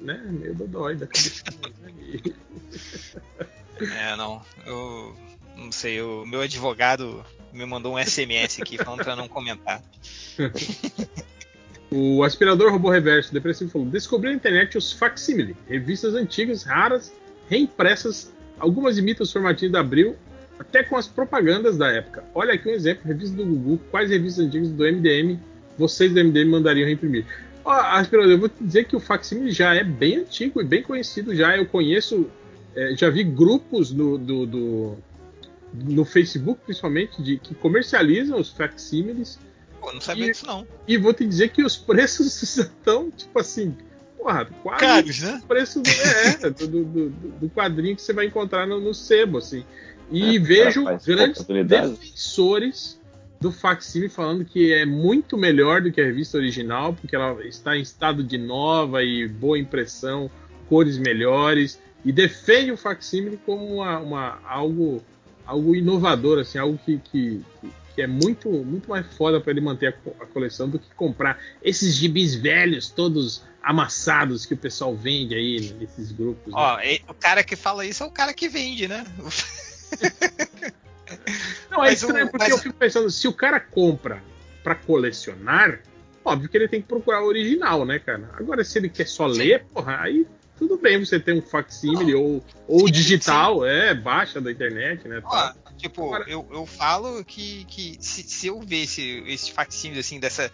né, 0.02 0.18
meio 0.30 0.56
dodói 0.56 0.96
da 0.96 1.08
cabeça. 1.08 1.44
É, 3.80 4.16
não. 4.16 4.42
Eu 4.66 5.16
não 5.56 5.72
sei, 5.72 6.02
o 6.02 6.26
meu 6.26 6.42
advogado 6.42 7.24
me 7.52 7.66
mandou 7.66 7.96
um 7.96 8.04
SMS 8.04 8.62
aqui 8.62 8.78
falando 8.78 9.04
pra 9.04 9.16
não 9.16 9.28
comentar. 9.28 9.82
o 11.92 12.24
aspirador 12.24 12.72
robô 12.72 12.90
reverso 12.90 13.34
depressivo 13.34 13.72
falou: 13.72 13.88
descobri 13.88 14.30
na 14.30 14.36
internet 14.36 14.78
os 14.78 14.92
facsimile, 14.92 15.56
revistas 15.68 16.14
antigas, 16.14 16.64
raras, 16.64 17.14
reimpressas, 17.50 18.34
algumas 18.58 18.98
imitam 18.98 19.24
os 19.24 19.32
formatinhos 19.32 19.74
da 19.74 19.80
Abril, 19.80 20.16
até 20.60 20.84
com 20.84 20.98
as 20.98 21.08
propagandas 21.08 21.78
da 21.78 21.90
época. 21.90 22.24
Olha 22.36 22.54
aqui 22.54 22.70
um 22.70 22.74
exemplo: 22.74 23.08
revista 23.08 23.36
do 23.36 23.46
Google, 23.46 23.80
quais 23.90 24.10
revistas 24.12 24.46
antigas 24.46 24.70
do 24.70 24.84
MDM 24.84 25.40
vocês 25.78 26.14
do 26.14 26.22
MDM 26.22 26.50
mandariam 26.50 26.86
reimprimir? 26.86 27.26
aspirador, 27.66 28.32
eu 28.32 28.40
vou 28.40 28.50
te 28.50 28.64
dizer 28.64 28.86
que 28.86 28.96
o 28.96 29.00
facsimile 29.00 29.52
já 29.52 29.76
é 29.76 29.84
bem 29.84 30.18
antigo 30.18 30.60
e 30.60 30.66
bem 30.66 30.82
conhecido 30.82 31.36
já. 31.36 31.56
Eu 31.56 31.66
conheço 31.66 32.30
é, 32.76 32.96
já 32.96 33.10
vi 33.10 33.24
grupos 33.24 33.92
no, 33.92 34.18
do, 34.18 34.46
do, 34.46 34.98
no 35.74 36.06
Facebook, 36.06 36.62
principalmente, 36.66 37.22
de, 37.22 37.38
que 37.38 37.56
comercializam 37.56 38.40
os 38.40 38.50
facsímiles. 38.52 39.40
Pô, 39.80 39.92
não 39.92 40.02
sabia 40.02 40.26
e, 40.26 40.32
disso 40.32 40.46
não. 40.46 40.68
E 40.88 40.98
vou 40.98 41.14
te 41.14 41.26
dizer 41.26 41.50
que 41.50 41.64
os 41.64 41.78
preços 41.78 42.42
estão, 42.58 43.10
tipo 43.12 43.38
assim, 43.40 43.76
porra, 44.18 44.46
quase 44.64 44.80
Caros, 44.80 45.20
né? 45.22 45.42
o 45.44 45.48
preço 45.48 45.82
do, 45.82 45.90
é, 45.90 46.50
do, 46.50 46.68
do, 46.68 47.10
do, 47.10 47.50
quadrinho 47.50 47.96
que 47.96 48.02
você 48.02 48.14
vai 48.14 48.26
encontrar 48.26 48.68
no, 48.68 48.80
no 48.80 48.94
sebo, 48.94 49.40
assim. 49.40 49.66
E 50.12 50.38
é, 50.38 50.40
vejo 50.40 50.84
grandes 51.06 51.46
defensores 51.46 53.00
do 53.40 53.52
facsímile 53.52 54.10
falando 54.10 54.44
que 54.44 54.74
é 54.74 54.86
muito 54.86 55.38
melhor 55.38 55.82
do 55.82 55.92
que 55.92 56.02
a 56.02 56.06
revista 56.06 56.38
original, 56.38 56.94
porque 56.94 57.16
ela 57.16 57.42
está 57.46 57.78
em 57.78 57.82
estado 57.82 58.24
de 58.24 58.38
nova 58.38 59.02
e 59.02 59.28
boa 59.28 59.58
impressão, 59.58 60.30
cores 60.68 60.98
melhores 60.98 61.80
e 62.04 62.12
defende 62.12 62.72
o 62.72 62.78
facsímile 62.78 63.40
como 63.46 63.66
uma, 63.66 64.00
uma, 64.00 64.40
algo, 64.46 65.02
algo 65.46 65.76
inovador, 65.76 66.40
assim, 66.40 66.58
algo 66.58 66.78
que, 66.86 66.98
que, 66.98 67.42
que 67.96 68.02
é 68.02 68.08
muito, 68.08 68.50
muito 68.50 68.90
mais 68.90 69.06
foda 69.16 69.40
para 69.40 69.52
ele 69.52 69.62
manter 69.62 69.88
a, 69.94 70.24
a, 70.24 70.26
coleção 70.26 70.70
do 70.70 70.78
que 70.80 70.94
comprar 70.96 71.40
esses 71.62 71.96
gibis 71.96 72.36
velhos, 72.36 72.90
todos 72.90 73.44
amassados 73.62 74.46
que 74.46 74.54
o 74.54 74.58
pessoal 74.58 74.96
vende 74.96 75.36
aí 75.36 75.74
nesses 75.80 76.12
grupos. 76.12 76.54
Ó, 76.54 76.78
né? 76.78 77.00
o 77.08 77.14
cara 77.14 77.44
que 77.44 77.56
fala 77.56 77.86
isso 77.86 78.04
é 78.04 78.06
o 78.06 78.12
cara 78.12 78.34
que 78.34 78.48
vende, 78.48 78.88
né? 78.88 79.06
Não, 81.70 81.84
é 81.84 81.90
mas 81.90 82.02
estranho 82.02 82.28
o, 82.28 82.30
porque 82.30 82.46
mas... 82.46 82.52
eu 82.52 82.58
fico 82.58 82.76
pensando, 82.76 83.10
se 83.10 83.28
o 83.28 83.34
cara 83.34 83.60
compra 83.60 84.22
para 84.64 84.76
colecionar, 84.76 85.82
óbvio 86.24 86.50
que 86.50 86.58
ele 86.58 86.68
tem 86.68 86.82
que 86.82 86.88
procurar 86.88 87.24
o 87.24 87.28
original, 87.28 87.86
né, 87.86 87.98
cara? 88.00 88.30
Agora, 88.34 88.64
se 88.64 88.78
ele 88.78 88.90
quer 88.90 89.08
só 89.08 89.32
Sim. 89.32 89.40
ler, 89.40 89.66
porra, 89.74 89.98
aí 90.02 90.28
tudo 90.58 90.78
bem 90.78 91.04
você 91.04 91.20
ter 91.20 91.34
um 91.34 91.42
facsímile 91.42 92.14
ou, 92.14 92.44
ou 92.68 92.82
sim, 92.82 92.92
digital, 92.92 93.62
sim. 93.62 93.68
é, 93.70 93.94
baixa 93.96 94.40
da 94.42 94.52
internet, 94.52 95.08
né? 95.08 95.22
Ó, 95.24 95.54
Tipo, 95.80 96.08
Agora- 96.08 96.26
eu, 96.30 96.46
eu 96.52 96.66
falo 96.66 97.24
que, 97.24 97.64
que 97.66 97.98
se, 98.02 98.22
se 98.24 98.48
eu 98.48 98.60
ver 98.60 98.84
esse, 98.84 99.24
esses 99.26 99.48
facsímiles 99.48 100.06
assim, 100.06 100.20
dessa, 100.20 100.52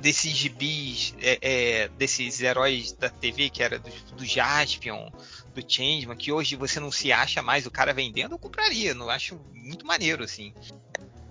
desses 0.00 0.32
gibis, 0.32 1.14
é, 1.20 1.38
é, 1.40 1.88
desses 1.96 2.42
heróis 2.42 2.92
da 2.92 3.08
TV, 3.08 3.48
que 3.48 3.62
era 3.62 3.78
do, 3.78 3.88
do 4.16 4.24
Jaspion, 4.24 5.08
do 5.56 5.72
Changeman, 5.72 6.16
que 6.16 6.30
hoje 6.30 6.54
você 6.54 6.78
não 6.78 6.92
se 6.92 7.10
acha 7.10 7.42
mais 7.42 7.66
o 7.66 7.70
cara 7.70 7.92
vendendo, 7.92 8.34
eu 8.34 8.38
compraria. 8.38 8.94
Não 8.94 9.08
acho 9.08 9.40
muito 9.54 9.86
maneiro, 9.86 10.22
assim. 10.22 10.52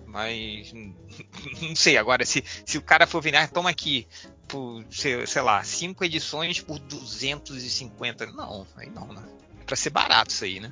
Mas 0.05 0.73
não 1.61 1.75
sei, 1.75 1.97
agora, 1.97 2.25
se, 2.25 2.43
se 2.65 2.77
o 2.77 2.81
cara 2.81 3.05
for 3.05 3.21
vender, 3.21 3.37
ah, 3.37 3.47
toma 3.47 3.69
aqui, 3.69 4.07
por, 4.47 4.83
sei, 4.89 5.25
sei 5.27 5.41
lá, 5.41 5.63
cinco 5.63 6.03
edições 6.03 6.59
por 6.59 6.79
250. 6.79 8.25
Não, 8.27 8.65
aí 8.75 8.89
não, 8.89 9.07
né? 9.07 9.23
É 9.61 9.63
pra 9.63 9.75
ser 9.75 9.91
barato 9.91 10.31
isso 10.31 10.43
aí, 10.43 10.59
né? 10.59 10.71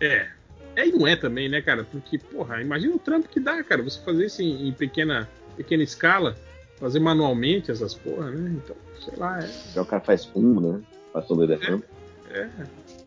É. 0.00 0.30
É 0.74 0.86
e 0.86 0.92
não 0.92 1.06
é 1.06 1.14
também, 1.16 1.50
né, 1.50 1.60
cara? 1.60 1.84
Porque, 1.84 2.18
porra, 2.18 2.62
imagina 2.62 2.94
o 2.94 2.98
trampo 2.98 3.28
que 3.28 3.38
dá, 3.38 3.62
cara. 3.62 3.82
Você 3.82 4.00
fazer 4.02 4.26
isso 4.26 4.42
em, 4.42 4.68
em 4.68 4.72
pequena, 4.72 5.28
pequena 5.56 5.82
escala, 5.82 6.36
fazer 6.78 6.98
manualmente 6.98 7.70
essas 7.70 7.94
porra, 7.94 8.30
né? 8.30 8.58
Então, 8.62 8.76
sei 9.04 9.18
lá, 9.18 9.38
é. 9.44 9.50
Já 9.74 9.82
o 9.82 9.86
cara 9.86 10.02
faz 10.02 10.30
um, 10.34 10.60
né? 10.60 10.82
Faz 11.12 11.26
todo 11.26 11.44
ele 11.44 11.58
tempo. 11.58 11.84
É, 12.32 12.48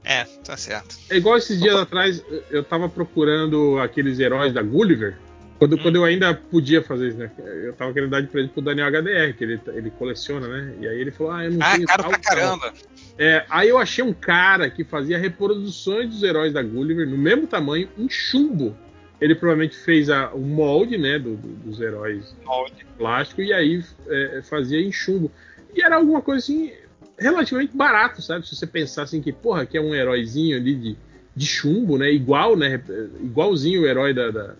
É, 0.03 0.23
tá 0.43 0.55
certo. 0.55 0.95
é 1.09 1.17
igual 1.17 1.37
esses 1.37 1.59
dias 1.59 1.75
atrás, 1.75 2.23
eu 2.51 2.63
tava 2.63 2.87
procurando 2.87 3.79
aqueles 3.79 4.19
heróis 4.19 4.53
da 4.53 4.61
Gulliver. 4.61 5.17
Quando, 5.57 5.77
quando 5.77 5.95
eu 5.95 6.03
ainda 6.03 6.33
podia 6.35 6.83
fazer 6.83 7.07
isso, 7.09 7.17
né? 7.17 7.31
Eu 7.63 7.71
tava 7.73 7.93
querendo 7.93 8.09
dar 8.09 8.19
de 8.21 8.27
presente 8.27 8.51
pro 8.51 8.61
Daniel 8.61 8.87
HDR, 8.87 9.33
que 9.37 9.43
ele, 9.45 9.59
ele 9.67 9.89
coleciona, 9.89 10.47
né? 10.49 10.75
E 10.81 10.87
aí 10.87 10.99
ele 10.99 11.11
falou, 11.11 11.31
ah, 11.31 11.45
eu 11.45 11.51
não 11.53 11.59
Ah, 11.65 11.71
tenho 11.75 11.87
caro 11.87 12.03
tal, 12.03 12.11
pra 12.11 12.19
tal. 12.19 12.35
caramba. 12.35 12.73
É, 13.17 13.45
aí 13.49 13.69
eu 13.69 13.77
achei 13.77 14.03
um 14.03 14.11
cara 14.13 14.69
que 14.69 14.83
fazia 14.83 15.17
reproduções 15.17 16.09
dos 16.09 16.21
heróis 16.23 16.51
da 16.51 16.61
Gulliver 16.61 17.07
no 17.07 17.17
mesmo 17.17 17.47
tamanho, 17.47 17.87
em 17.97 18.09
chumbo. 18.09 18.75
Ele 19.21 19.33
provavelmente 19.33 19.77
fez 19.77 20.09
a, 20.09 20.29
o 20.33 20.41
molde, 20.41 20.97
né, 20.97 21.17
do- 21.17 21.37
do- 21.37 21.55
dos 21.69 21.79
heróis 21.79 22.35
Molde. 22.45 22.85
plástico 22.97 23.41
e 23.41 23.53
aí 23.53 23.81
é, 24.07 24.41
fazia 24.43 24.81
em 24.81 24.91
chumbo. 24.91 25.31
E 25.73 25.81
era 25.81 25.95
alguma 25.95 26.21
coisa 26.21 26.39
assim 26.43 26.73
relativamente 27.17 27.75
barato, 27.75 28.21
sabe? 28.21 28.47
Se 28.47 28.55
você 28.55 28.67
pensar 28.67 29.03
assim 29.03 29.21
que, 29.21 29.31
porra, 29.31 29.65
que 29.65 29.77
é 29.77 29.81
um 29.81 29.93
heróizinho 29.95 30.57
ali 30.57 30.75
de, 30.75 30.97
de 31.35 31.45
chumbo, 31.45 31.97
né? 31.97 32.11
Igual, 32.11 32.55
né? 32.57 32.81
Igualzinho 33.21 33.81
o 33.81 33.85
herói 33.85 34.13
da, 34.13 34.29
da, 34.31 34.55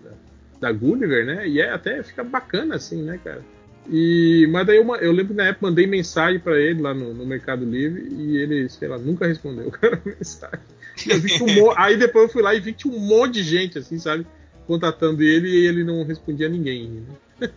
da- 0.59 0.71
Gulliver, 0.71 1.25
né? 1.25 1.47
E 1.47 1.59
é 1.61 1.69
até 1.71 2.01
fica 2.03 2.23
bacana 2.23 2.75
assim, 2.75 3.01
né, 3.03 3.19
cara? 3.23 3.41
E, 3.87 4.47
mas 4.51 4.65
daí 4.65 4.77
eu, 4.77 4.95
eu 4.95 5.11
lembro 5.11 5.33
que 5.33 5.37
na 5.37 5.45
época 5.47 5.67
mandei 5.67 5.85
mensagem 5.85 6.39
pra 6.39 6.57
ele 6.59 6.81
lá 6.81 6.91
no, 6.93 7.13
no 7.13 7.25
Mercado 7.25 7.63
Livre 7.63 8.07
e 8.11 8.37
ele, 8.37 8.67
sei 8.67 8.87
lá, 8.87 8.97
nunca 8.97 9.27
respondeu 9.27 9.69
cara, 9.71 10.01
a 10.03 10.09
mensagem. 10.09 10.59
Eu 11.07 11.19
vi 11.19 11.37
que 11.37 11.43
um 11.43 11.71
aí 11.77 11.97
depois 11.97 12.25
eu 12.25 12.29
fui 12.31 12.41
lá 12.41 12.55
e 12.55 12.59
vi 12.59 12.71
que 12.73 12.79
tinha 12.79 12.93
um 12.95 12.99
monte 12.99 13.33
de 13.35 13.43
gente, 13.43 13.77
assim, 13.77 13.99
sabe? 13.99 14.25
Contatando 14.65 15.21
ele 15.21 15.47
e 15.49 15.67
ele 15.67 15.83
não 15.83 16.03
respondia 16.03 16.47
a 16.47 16.49
ninguém. 16.49 17.03
Né? 17.39 17.47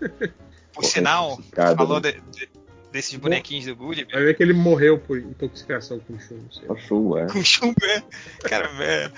Por 0.75 0.85
sinal, 0.85 1.41
falou 1.77 2.01
né? 2.01 2.13
de- 2.13 2.41
de- 2.41 2.58
desses 2.93 3.15
bonequinhos 3.17 3.67
do 3.67 3.77
Gulliver. 3.77 4.13
Vai 4.13 4.25
ver 4.25 4.37
que 4.37 4.43
ele 4.43 4.53
morreu 4.53 4.99
por 4.99 5.19
intoxicação 5.19 5.99
com 6.01 6.19
chumbo. 6.19 6.47
Só 6.51 6.77
chumbo, 6.77 7.19
é. 7.19 7.27
Com 7.27 7.45
chumbo, 7.45 7.77
é. 7.85 8.03
Cara, 8.49 8.69
é. 8.83 9.11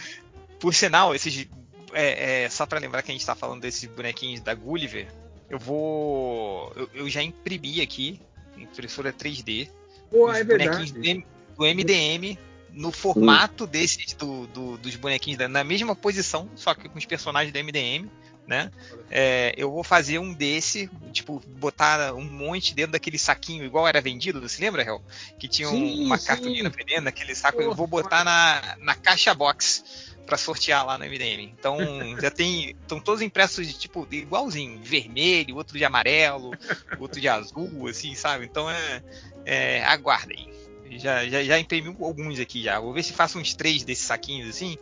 Por 0.59 0.75
sinal, 0.75 1.15
esses. 1.15 1.47
é, 1.93 2.45
é, 2.45 2.49
só 2.51 2.67
pra 2.67 2.79
lembrar 2.79 3.03
que 3.03 3.11
a 3.11 3.15
gente 3.15 3.25
tá 3.25 3.35
falando 3.35 3.61
desses 3.63 3.89
bonequinhos 3.89 4.41
da 4.41 4.55
Gulliver, 4.55 5.07
eu 5.49 5.59
vou. 5.59 6.73
Eu, 6.77 6.91
eu 6.95 7.09
já 7.09 7.23
imprimi 7.23 7.81
aqui, 7.81 8.21
impressora 8.59 9.13
3D, 9.13 9.69
Pô, 10.11 10.31
os 10.31 10.37
é 10.37 10.45
bonequinhos 10.45 10.91
verdade. 10.91 11.25
do, 11.57 11.65
MDM 11.65 12.39
no 12.73 12.93
formato 12.93 13.67
desses 13.67 14.13
do, 14.15 14.47
do- 14.49 14.79
dos 14.79 14.95
bonequinhos 14.97 15.39
da- 15.39 15.49
na 15.49 15.65
mesma 15.65 15.95
posição, 15.97 16.49
só 16.55 16.75
que 16.75 16.89
com 16.89 16.99
os 16.99 17.05
personagens 17.07 17.53
do 17.53 17.59
MDM, 17.59 18.09
né? 18.47 18.71
É, 19.11 19.55
eu 19.57 19.71
vou 19.71 19.83
fazer 19.85 20.19
um 20.19 20.33
desse, 20.33 20.89
tipo, 21.13 21.43
botar 21.47 22.15
um 22.15 22.25
monte 22.25 22.75
dentro 22.75 22.93
daquele 22.93 23.19
saquinho 23.19 23.65
igual 23.65 23.87
era 23.87 24.01
vendido, 24.01 24.41
você 24.41 24.61
lembra, 24.63 24.83
Hel? 24.83 25.03
Que 25.39 25.49
tinha 25.49 25.69
um- 25.69 25.73
Sim, 25.73 26.05
uma 26.05 26.19
sim. 26.19 26.27
cartolina 26.27 26.71
vendendo 26.71 27.05
naquele 27.05 27.35
saco, 27.35 27.61
eu 27.61 27.75
vou 27.75 27.87
botar 27.87 28.25
na, 28.25 28.77
na 28.81 28.95
caixa 28.95 29.35
box 29.35 30.11
pra 30.27 30.37
sortear 30.37 30.87
lá 30.87 30.97
no 30.97 31.05
MDM. 31.05 31.53
Então 31.59 31.77
já 32.21 32.31
tem, 32.31 32.71
estão 32.71 33.01
todos 33.01 33.21
impressos 33.21 33.67
de 33.67 33.75
tipo 33.75 34.07
igualzinho, 34.11 34.81
vermelho, 34.83 35.57
outro 35.57 35.77
de 35.77 35.85
amarelo, 35.85 36.53
outro 36.99 37.21
de 37.21 37.29
azul, 37.29 37.89
assim, 37.89 38.15
sabe? 38.15 38.45
Então 38.45 38.71
é, 38.71 39.03
é 39.45 39.85
aguardem. 39.85 40.49
Já, 40.93 41.27
já, 41.29 41.43
já 41.45 41.59
imprimi 41.59 41.97
alguns 42.01 42.39
aqui 42.41 42.63
já. 42.63 42.79
Vou 42.81 42.93
ver 42.93 43.03
se 43.03 43.13
faço 43.13 43.39
uns 43.39 43.55
três 43.55 43.85
desses 43.85 44.05
saquinhos 44.05 44.49
assim 44.49 44.77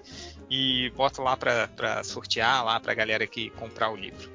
e 0.50 0.90
boto 0.96 1.22
lá 1.22 1.36
pra, 1.36 1.68
pra 1.68 2.02
sortear 2.04 2.64
lá 2.64 2.78
pra 2.80 2.94
galera 2.94 3.26
que 3.26 3.50
comprar 3.50 3.90
o 3.90 3.96
livro. 3.96 4.30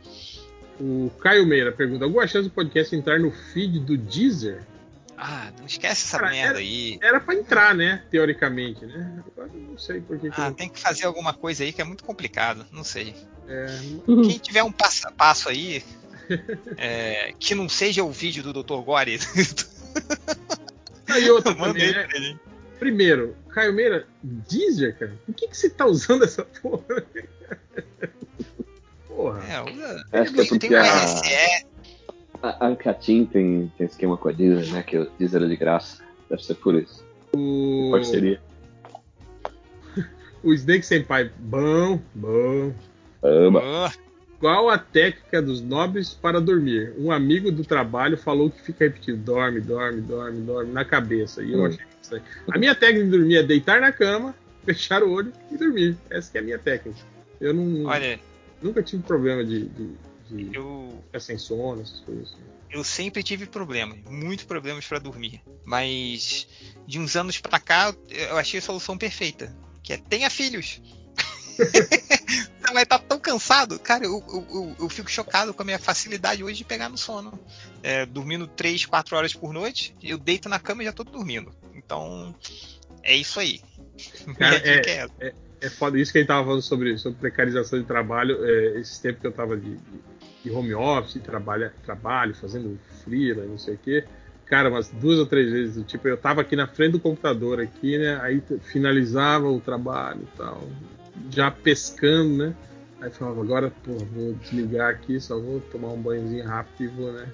O 0.79 1.12
Caio 1.19 1.46
Meira 1.46 1.72
pergunta: 1.72 2.06
alguma 2.06 2.26
chance 2.28 2.49
do 2.49 2.53
podcast 2.53 2.96
entrar 2.96 3.19
no 3.19 3.31
feed 3.31 3.79
do 3.79 3.97
Deezer? 3.97 4.63
Ah, 5.15 5.51
não 5.60 5.65
esquece 5.67 6.06
essa 6.06 6.17
Cara, 6.19 6.31
merda 6.31 6.60
aí. 6.60 6.97
Era 7.01 7.19
pra 7.19 7.35
entrar, 7.35 7.76
né? 7.76 8.03
Teoricamente, 8.10 8.83
né? 8.85 9.24
Agora 9.28 9.49
não 9.53 9.78
sei 9.78 10.01
por 10.01 10.19
que. 10.19 10.29
que 10.29 10.35
Ah, 10.42 10.46
não- 10.49 10.53
tem 10.53 10.67
que 10.67 10.79
fazer 10.79 11.06
alguma 11.06 11.33
coisa 11.33 11.63
aí 11.63 11.72
que 11.72 11.81
é 11.81 11.85
muito 11.85 12.03
complicado. 12.03 12.65
Não 12.72 12.83
sei. 12.83 13.15
é, 13.47 13.65
Quem 14.06 14.38
tiver 14.40 14.63
um 14.63 14.72
passo 14.72 15.08
a 15.08 15.12
passo 15.12 15.49
aí, 15.49 15.83
é, 16.78 17.33
que 17.40 17.53
não 17.53 17.69
seja 17.69 18.03
o 18.03 18.12
vídeo 18.12 18.42
do 18.44 18.51
Dr. 18.63 18.81
Gore, 18.83 19.19
Aí 21.10 21.29
outra 21.29 21.53
também, 21.56 21.92
né? 21.94 22.08
Primeiro, 22.79 23.35
Caio 23.53 23.74
Meira, 23.74 24.08
Deezer, 24.24 24.98
cara? 24.98 25.14
Por 25.26 25.36
que, 25.36 25.48
que 25.48 25.56
você 25.56 25.69
tá 25.69 25.86
usando 25.86 26.24
essa 26.24 26.44
porra? 26.44 26.84
Porra. 29.08 29.44
É, 29.48 29.62
usa- 29.62 30.06
Acho 30.12 30.34
que 30.34 30.42
é 30.42 30.46
porque 30.46 30.76
um 30.76 30.80
a, 32.42 32.66
a 32.66 32.68
Ancatim 32.68 33.26
tem, 33.26 33.72
tem 33.78 33.86
esquema 33.86 34.18
com 34.18 34.28
a 34.30 34.32
Disney, 34.32 34.72
né? 34.72 34.82
Que 34.84 34.98
o 34.98 35.12
Disney 35.19 35.46
é 35.46 35.48
de 35.50 35.56
graça. 35.56 36.03
Deve 36.30 36.44
ser 36.44 36.56
por 36.56 36.74
isso. 36.76 37.06
O, 37.36 37.90
Parceria. 37.92 38.42
o 40.44 40.52
Snake 40.53 40.84
Senpai, 40.86 41.32
bom, 41.38 42.00
bom. 42.16 42.74
Ama. 43.22 43.92
Qual 44.43 44.69
a 44.69 44.77
técnica 44.77 45.42
dos 45.42 45.61
nobres 45.61 46.13
para 46.13 46.42
dormir? 46.42 46.93
Um 46.97 47.13
amigo 47.13 47.49
do 47.49 47.63
trabalho 47.63 48.17
falou 48.17 48.51
que 48.51 48.59
fica 48.61 48.83
repetindo: 48.83 49.24
dorme, 49.24 49.61
dorme, 49.61 50.01
dorme, 50.01 50.42
dorme, 50.42 50.74
na 50.74 50.83
cabeça. 50.83 51.42
E 51.42 51.53
eu 51.53 51.61
Hum. 51.61 51.67
achei 51.67 51.85
isso 52.01 52.15
aí. 52.15 52.22
A 52.51 52.58
minha 52.58 52.76
técnica 52.76 53.06
de 53.06 53.11
dormir 53.11 53.38
é 53.38 53.43
deitar 53.43 53.79
na 53.79 53.93
cama, 53.93 54.35
fechar 54.65 55.01
o 55.01 55.09
olho 55.09 55.31
e 55.49 55.58
dormir. 55.58 55.97
Essa 56.09 56.29
que 56.29 56.38
é 56.38 56.42
a 56.42 56.43
minha 56.43 56.59
técnica. 56.59 56.99
Eu 57.40 57.53
não, 57.53 57.85
olha, 57.85 58.19
nunca 58.61 58.83
tive 58.83 59.01
problema 59.03 59.45
de, 59.45 59.63
de, 59.69 59.92
de 60.29 60.49
eu, 60.58 61.01
ficar 61.06 61.22
sem 61.22 61.38
sono, 61.38 61.81
essas 61.81 62.01
coisas 62.01 62.27
assim. 62.33 62.42
eu 62.69 62.83
sempre 62.83 63.24
tive 63.24 63.45
problemas, 63.45 63.97
muitos 64.09 64.43
problemas 64.43 64.85
pra 64.85 64.99
dormir. 64.99 65.42
Mas 65.63 66.49
de 66.85 66.99
uns 66.99 67.15
anos 67.15 67.40
pra 67.40 67.61
cá, 67.61 67.95
eu 68.09 68.38
achei 68.38 68.59
a 68.59 68.61
solução 68.61 68.97
perfeita. 68.97 69.56
Que 69.81 69.93
é 69.93 69.97
tenha 69.97 70.29
filhos. 70.29 70.81
Vai 72.74 72.84
estar 72.84 72.98
tão 73.00 73.19
cansado. 73.19 73.78
Cara, 73.80 74.03
eu, 74.06 74.24
eu, 74.28 74.48
eu- 74.52 74.76
eu 74.80 74.90
fico 74.90 75.10
chocado 75.10 75.53
com 75.53 75.62
a 75.62 75.66
minha 75.66 75.78
facilidade 75.78 76.44
hoje 76.44 76.58
de 76.58 76.64
pegar 76.66 76.90
no 76.90 76.98
sono. 76.98 77.32
É, 77.84 78.06
dormindo 78.06 78.48
3, 78.48 78.86
4 78.86 79.16
horas 79.16 79.34
por 79.34 79.53
noite, 79.53 79.96
eu 80.02 80.18
deito 80.18 80.50
na 80.50 80.60
cama 80.60 80.82
e 80.82 80.86
já 80.86 80.92
tô 80.94 81.03
dormindo. 81.03 81.52
Então, 81.76 82.36
é 83.03 83.16
isso 83.16 83.40
aí. 83.40 83.62
Cara, 84.40 84.60
dica 84.60 84.90
é 84.90 84.96
essa. 84.96 85.14
É 85.62 85.69
foda 85.69 85.98
isso 86.00 86.12
que 86.12 86.18
a 86.18 86.22
gente 86.22 86.28
tava 86.28 86.44
falando 86.44 86.62
sobre, 86.62 86.98
sobre 86.98 87.19
precarização 87.19 87.80
de 87.80 87.86
trabalho. 87.86 88.44
É, 88.44 88.80
esse 88.80 89.02
tempo 89.02 89.22
que 89.22 89.28
eu 89.28 89.32
tava 89.32 89.56
de, 89.56 89.78
de- 90.44 90.52
home 90.52 90.74
office, 90.74 91.22
trabalha, 91.24 91.74
trabalho, 91.86 92.36
fazendo 92.36 92.78
freela, 93.03 93.46
não 93.46 93.58
sei 93.58 93.76
o 93.76 93.78
quê. 93.78 94.03
Cara, 94.46 94.69
umas 94.69 94.90
duas 94.90 95.19
ou 95.19 95.26
três 95.26 95.50
vezes, 95.52 95.86
tipo, 95.88 96.06
eu 96.08 96.18
tava 96.18 96.42
aqui 96.42 96.56
na 96.56 96.68
frente 96.68 96.92
do 96.94 97.00
computador 97.00 97.62
aqui, 97.62 97.98
né? 97.98 98.19
Aí 98.22 98.44
finalizava 98.62 99.48
o 99.50 99.62
trabalho 99.62 100.24
e 100.24 100.38
tal, 100.38 100.68
já 101.29 101.49
pescando, 101.51 102.38
né? 102.47 102.56
Aí 103.01 103.10
falava, 103.12 103.42
agora, 103.42 103.72
pô, 103.83 103.94
vou 103.97 104.33
desligar 104.35 104.90
aqui, 104.92 105.19
só 105.19 105.38
vou 105.40 105.60
tomar 105.60 105.90
um 105.90 106.01
banhozinho 106.01 106.46
rápido 106.46 106.83
e 106.83 106.88
vou, 106.88 107.12
né? 107.12 107.28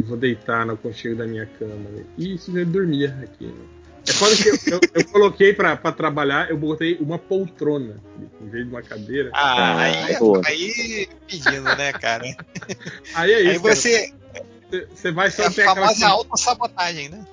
E 0.00 0.02
vou 0.04 0.16
deitar 0.16 0.66
no 0.66 0.74
aconchego 0.74 1.16
da 1.16 1.26
minha 1.26 1.46
cama. 1.46 1.74
Né? 1.90 2.04
E 2.18 2.34
isso 2.34 2.56
eu 2.56 2.66
dormia 2.66 3.08
aqui, 3.22 3.46
né? 3.46 3.64
É 4.06 4.12
foda 4.12 4.36
que 4.36 4.48
eu, 4.50 4.54
eu, 4.74 4.80
eu 4.92 5.04
coloquei 5.08 5.54
pra, 5.54 5.76
pra 5.78 5.90
trabalhar, 5.90 6.50
eu 6.50 6.58
botei 6.58 6.98
uma 7.00 7.18
poltrona 7.18 7.96
em 8.42 8.48
vez 8.50 8.64
de 8.66 8.70
uma 8.70 8.82
cadeira. 8.82 9.30
Ah, 9.32 9.76
Ah, 9.76 9.80
aí, 9.80 10.18
boa. 10.18 10.42
aí 10.44 11.08
pedindo, 11.26 11.62
né, 11.74 11.90
cara? 11.94 12.22
Aí 13.14 13.32
é 13.32 13.36
Aí 13.36 13.52
isso. 13.54 13.62
cara. 13.62 13.74
você. 13.76 14.12
Você- 14.92 15.10
vai 15.12 15.28
É 15.28 15.30
só 15.30 15.46
a 15.46 15.50
ter 15.50 15.62
aquela. 15.62 15.86
famosa 15.86 16.06
autossabotagem, 16.08 17.08
né? 17.08 17.24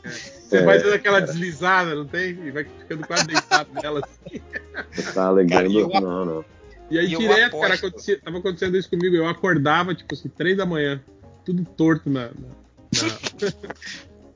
Você 0.51 0.57
É, 0.57 0.63
vai 0.65 0.79
dando 0.81 0.93
aquela 0.95 1.21
deslizada, 1.21 1.95
não 1.95 2.05
tem? 2.05 2.31
E 2.31 2.51
vai 2.51 2.65
ficando 2.65 3.07
quase 3.07 3.25
deitado 3.27 3.69
nela. 3.73 4.01
assim. 4.03 4.41
Tá 5.13 5.27
alegando. 5.27 5.53
Cara, 5.53 5.67
e 5.69 5.75
eu- 5.77 5.87
Não, 6.01 6.25
não. 6.25 6.45
E 6.89 6.99
aí, 6.99 7.07
E 7.07 7.13
eu 7.13 7.19
direto, 7.19 7.57
cara, 7.57 7.75
acontecia, 7.75 8.19
tava 8.19 8.37
acontecendo 8.39 8.75
isso 8.77 8.89
comigo. 8.89 9.15
Eu 9.15 9.25
acordava, 9.29 9.95
tipo 9.95 10.13
assim, 10.13 10.27
três 10.27 10.57
da 10.57 10.65
manhã, 10.65 11.01
tudo 11.45 11.63
torto 11.63 12.09
na, 12.09 12.25
na, 12.25 12.31
na, 12.35 13.53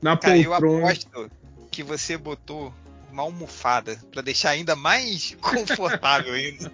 na 0.00 0.16
Cara, 0.16 0.38
eu 0.38 0.50
poltrona. 0.50 0.86
aposto 0.86 1.30
que 1.70 1.82
você 1.82 2.16
botou 2.16 2.72
uma 3.12 3.22
almofada 3.24 3.98
pra 4.10 4.22
deixar 4.22 4.50
ainda 4.50 4.74
mais 4.74 5.36
confortável 5.42 6.32
ainda. 6.32 6.72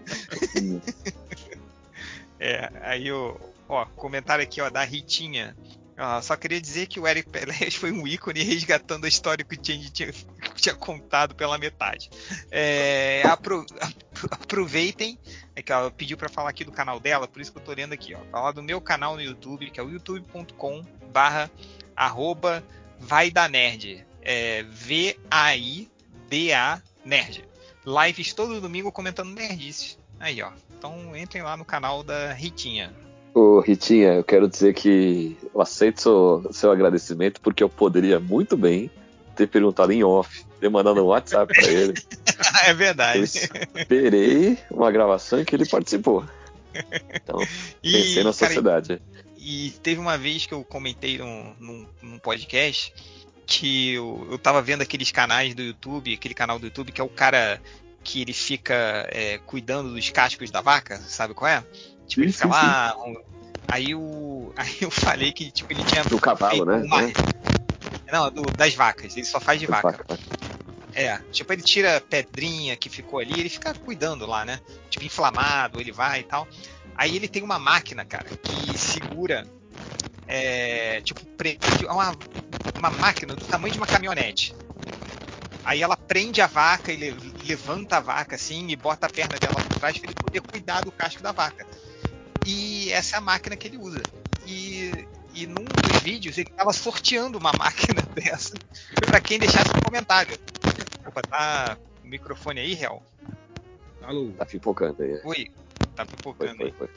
É, 2.38 2.70
aí 2.82 3.10
o. 3.10 3.36
Ó, 3.68 3.84
comentário 3.96 4.44
aqui, 4.44 4.60
ó, 4.60 4.68
da 4.70 4.84
Ritinha. 4.84 5.56
Ah, 6.04 6.20
só 6.20 6.34
queria 6.34 6.60
dizer 6.60 6.88
que 6.88 6.98
o 6.98 7.06
Eric 7.06 7.30
Pelés 7.30 7.76
foi 7.78 7.92
um 7.92 8.04
ícone 8.04 8.42
resgatando 8.42 9.04
a 9.04 9.08
história 9.08 9.44
que 9.44 9.54
o 9.54 9.58
Change 9.64 9.88
tinha, 9.90 10.12
tinha 10.56 10.74
contado 10.74 11.32
pela 11.32 11.56
metade. 11.58 12.10
É, 12.50 13.22
apro, 13.24 13.64
aproveitem, 14.28 15.16
é 15.54 15.62
que 15.62 15.70
ela 15.70 15.92
pediu 15.92 16.16
para 16.16 16.28
falar 16.28 16.50
aqui 16.50 16.64
do 16.64 16.72
canal 16.72 16.98
dela, 16.98 17.28
por 17.28 17.40
isso 17.40 17.52
que 17.52 17.58
eu 17.58 17.62
tô 17.62 17.70
lendo 17.72 17.92
aqui, 17.92 18.16
ó. 18.16 18.18
Falar 18.32 18.50
do 18.50 18.64
meu 18.64 18.80
canal 18.80 19.14
no 19.14 19.22
YouTube, 19.22 19.70
que 19.70 19.78
é 19.78 19.82
o 19.82 19.90
youtube.com 19.90 20.84
barra 21.12 21.48
arroba 21.94 22.64
vai 22.98 23.30
da 23.30 23.48
nerd. 23.48 24.04
É 24.22 24.64
V-A-I-D-A 24.64 25.22
nerd. 27.04 27.44
Lives 27.86 28.34
todo 28.34 28.60
domingo 28.60 28.90
comentando 28.90 29.32
nerdices. 29.32 29.96
Aí, 30.18 30.42
ó. 30.42 30.50
Então 30.76 31.16
entrem 31.16 31.44
lá 31.44 31.56
no 31.56 31.64
canal 31.64 32.02
da 32.02 32.32
Ritinha. 32.32 32.92
Ô, 33.34 33.60
Ritinha, 33.60 34.14
eu 34.14 34.24
quero 34.24 34.48
dizer 34.48 34.74
que 34.74 35.36
eu 35.54 35.60
aceito 35.60 36.00
seu, 36.00 36.48
seu 36.52 36.70
agradecimento 36.70 37.40
porque 37.40 37.62
eu 37.62 37.68
poderia 37.68 38.20
muito 38.20 38.56
bem 38.56 38.90
ter 39.34 39.46
perguntado 39.46 39.92
em 39.92 40.04
off, 40.04 40.44
ter 40.60 40.68
mandado 40.68 41.02
um 41.02 41.06
WhatsApp 41.06 41.52
pra 41.52 41.70
ele. 41.70 41.94
é 42.66 42.70
Eu 42.70 42.76
verdade. 42.76 43.22
esperei 43.22 44.58
uma 44.70 44.90
gravação 44.92 45.40
em 45.40 45.44
que 45.44 45.54
ele 45.54 45.66
participou. 45.66 46.24
Então, 47.14 47.38
pensei 47.82 48.22
na 48.22 48.32
cara, 48.32 48.32
sociedade. 48.32 49.02
E 49.38 49.70
teve 49.82 50.00
uma 50.00 50.16
vez 50.18 50.46
que 50.46 50.52
eu 50.52 50.62
comentei 50.62 51.18
num, 51.18 51.54
num, 51.58 51.86
num 52.02 52.18
podcast 52.18 52.92
que 53.46 53.94
eu, 53.94 54.26
eu 54.30 54.38
tava 54.38 54.62
vendo 54.62 54.82
aqueles 54.82 55.10
canais 55.10 55.54
do 55.54 55.62
YouTube, 55.62 56.14
aquele 56.14 56.34
canal 56.34 56.58
do 56.58 56.66
YouTube 56.66 56.92
que 56.92 57.00
é 57.00 57.04
o 57.04 57.08
cara 57.08 57.60
que 58.04 58.20
ele 58.20 58.32
fica 58.32 59.06
é, 59.10 59.38
cuidando 59.38 59.92
dos 59.92 60.10
cascos 60.10 60.50
da 60.50 60.60
vaca, 60.60 60.98
sabe 60.98 61.34
qual 61.34 61.50
é? 61.50 61.64
Tipo, 62.12 62.22
ele 62.22 62.32
Sim, 62.32 62.42
sim, 62.42 63.16
aí, 63.68 63.94
o, 63.94 64.52
aí 64.56 64.76
eu 64.80 64.90
falei 64.90 65.32
que 65.32 65.50
tipo, 65.50 65.72
ele 65.72 65.82
tinha. 65.84 66.04
Do 66.04 66.18
cavalo, 66.18 66.64
né? 66.64 66.76
uma- 66.84 67.02
É. 67.04 67.12
Não, 68.12 68.30
do- 68.30 68.50
das 68.50 68.74
vacas, 68.74 69.16
ele 69.16 69.24
só 69.24 69.40
faz 69.40 69.58
de 69.58 69.66
vaca. 69.66 69.90
Vaca. 69.92 70.18
É, 70.94 71.16
tipo, 71.30 71.50
ele 71.50 71.62
tira 71.62 71.96
a 71.96 72.00
pedrinha 72.02 72.76
que 72.76 72.90
ficou 72.90 73.18
ali, 73.18 73.40
ele 73.40 73.48
fica 73.48 73.72
cuidando 73.74 74.26
lá, 74.26 74.44
né? 74.44 74.60
Tipo, 74.90 75.04
inflamado, 75.06 75.80
ele 75.80 75.90
vai 75.90 76.20
e 76.20 76.24
tal. 76.24 76.46
Aí 76.94 77.16
ele 77.16 77.26
tem 77.26 77.42
uma 77.42 77.58
máquina, 77.58 78.04
cara, 78.04 78.26
que 78.42 78.76
segura. 78.76 79.46
É, 80.26 81.00
tipo, 81.00 81.24
prende 81.38 81.58
uma, 81.86 82.14
uma 82.78 82.90
máquina 82.90 83.34
do 83.34 83.44
tamanho 83.46 83.72
de 83.72 83.78
uma 83.78 83.86
caminhonete. 83.86 84.54
Aí 85.64 85.80
ela 85.80 85.96
prende 85.96 86.42
a 86.42 86.46
vaca 86.46 86.92
e 86.92 86.96
le- 86.96 87.16
levanta 87.46 87.96
a 87.96 88.00
vaca 88.00 88.34
assim 88.36 88.68
e 88.68 88.76
bota 88.76 89.06
a 89.06 89.08
perna 89.08 89.38
dela 89.38 89.54
por 89.54 89.78
trás 89.78 89.96
para 89.96 90.10
ele 90.10 90.20
poder 90.20 90.40
cuidar 90.42 90.82
do 90.82 90.92
casco 90.92 91.22
da 91.22 91.32
vaca. 91.32 91.66
E 92.46 92.90
essa 92.92 93.16
é 93.16 93.18
a 93.18 93.22
máquina 93.22 93.56
que 93.56 93.68
ele 93.68 93.78
usa. 93.78 94.02
E, 94.46 95.06
e 95.34 95.46
num 95.46 95.64
dos 95.64 96.00
vídeos 96.02 96.36
ele 96.36 96.50
tava 96.50 96.72
sorteando 96.72 97.38
uma 97.38 97.52
máquina 97.58 98.02
dessa 98.14 98.54
para 99.06 99.20
quem 99.20 99.38
deixasse 99.38 99.70
um 99.70 99.82
comentário. 99.82 100.38
Opa, 101.06 101.22
tá 101.22 101.78
o 102.04 102.06
microfone 102.08 102.60
aí, 102.60 102.74
Real? 102.74 103.02
Alô? 104.02 104.30
Tá 104.36 104.44
pipocando 104.44 105.02
aí. 105.02 105.20
Oi, 105.24 105.50
tá 105.94 106.04
Foi, 106.04 106.16
pipocando 106.16 106.56
foi, 106.56 106.66
aí. 106.66 106.72
foi. 106.72 106.88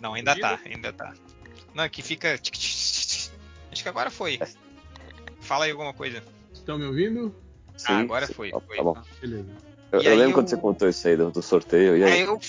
Não, 0.00 0.14
ainda 0.14 0.38
tá, 0.38 0.60
ainda 0.64 0.92
tá. 0.92 1.14
Não, 1.74 1.88
que 1.88 2.02
fica. 2.02 2.34
Acho 2.34 3.82
que 3.82 3.88
agora 3.88 4.10
foi. 4.10 4.38
Fala 5.40 5.66
aí 5.66 5.70
alguma 5.70 5.92
coisa. 5.94 6.22
Estão 6.52 6.78
me 6.78 6.84
ouvindo? 6.86 7.34
Sim, 7.76 7.92
ah, 7.92 7.98
agora 8.00 8.26
sim, 8.26 8.32
foi. 8.34 8.50
tá, 8.50 8.60
foi. 8.60 8.76
tá 8.76 8.82
bom. 8.82 8.96
Beleza. 9.20 9.46
Eu, 9.92 10.00
eu 10.00 10.16
lembro 10.16 10.30
eu- 10.30 10.34
quando 10.34 10.48
você 10.48 10.56
contou 10.56 10.88
isso 10.88 11.06
aí 11.06 11.16
do, 11.16 11.30
do 11.30 11.42
sorteio. 11.42 11.96
E 11.96 12.02
aí? 12.04 12.12
Aí 12.12 12.20
eu, 12.22 12.40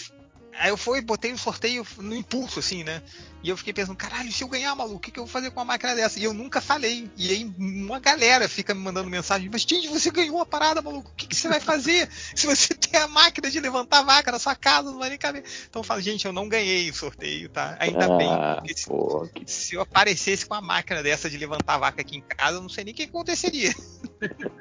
aí 0.59 0.69
eu 0.69 0.77
fui, 0.77 1.01
botei 1.01 1.31
o 1.31 1.37
sorteio 1.37 1.85
no 1.97 2.15
impulso, 2.15 2.59
assim, 2.59 2.83
né? 2.83 3.01
E 3.43 3.49
eu 3.49 3.55
fiquei 3.55 3.71
pensando, 3.71 3.95
caralho, 3.95 4.31
se 4.31 4.43
eu 4.43 4.47
ganhar, 4.47 4.75
maluco, 4.75 4.97
o 4.97 4.99
que, 4.99 5.11
que 5.11 5.19
eu 5.19 5.25
vou 5.25 5.31
fazer 5.31 5.51
com 5.51 5.59
uma 5.59 5.65
máquina 5.65 5.95
dessa? 5.95 6.19
E 6.19 6.23
eu 6.23 6.33
nunca 6.33 6.59
falei. 6.59 7.09
E 7.15 7.29
aí 7.29 7.53
uma 7.57 7.99
galera 7.99 8.49
fica 8.49 8.73
me 8.73 8.81
mandando 8.81 9.09
mensagem, 9.09 9.49
mas 9.51 9.63
Tindy, 9.63 9.87
você 9.87 10.09
ganhou 10.09 10.35
uma 10.35 10.45
parada, 10.45 10.81
maluco, 10.81 11.11
o 11.11 11.15
que, 11.15 11.27
que 11.27 11.35
você 11.35 11.47
vai 11.47 11.59
fazer? 11.59 12.09
se 12.35 12.47
você 12.47 12.73
tem 12.73 12.99
a 12.99 13.07
máquina 13.07 13.49
de 13.49 13.59
levantar 13.59 14.01
vaca 14.01 14.31
na 14.31 14.39
sua 14.39 14.55
casa, 14.55 14.91
não 14.91 14.99
vai 14.99 15.09
nem 15.09 15.17
caber. 15.17 15.43
Então 15.69 15.79
eu 15.79 15.83
falo, 15.83 16.01
gente, 16.01 16.25
eu 16.25 16.33
não 16.33 16.49
ganhei 16.49 16.89
o 16.89 16.93
sorteio, 16.93 17.47
tá? 17.49 17.77
Ainda 17.79 18.17
bem, 18.17 18.29
ah, 18.29 18.55
porque 18.57 18.75
se, 18.75 18.87
pô, 18.87 19.29
se 19.45 19.75
eu 19.75 19.81
aparecesse 19.81 20.45
com 20.45 20.55
a 20.55 20.61
máquina 20.61 21.03
dessa 21.03 21.29
de 21.29 21.37
levantar 21.37 21.77
vaca 21.77 22.01
aqui 22.01 22.17
em 22.17 22.21
casa, 22.21 22.57
eu 22.57 22.61
não 22.61 22.69
sei 22.69 22.83
nem 22.83 22.93
o 22.93 22.97
que 22.97 23.03
aconteceria. 23.03 23.73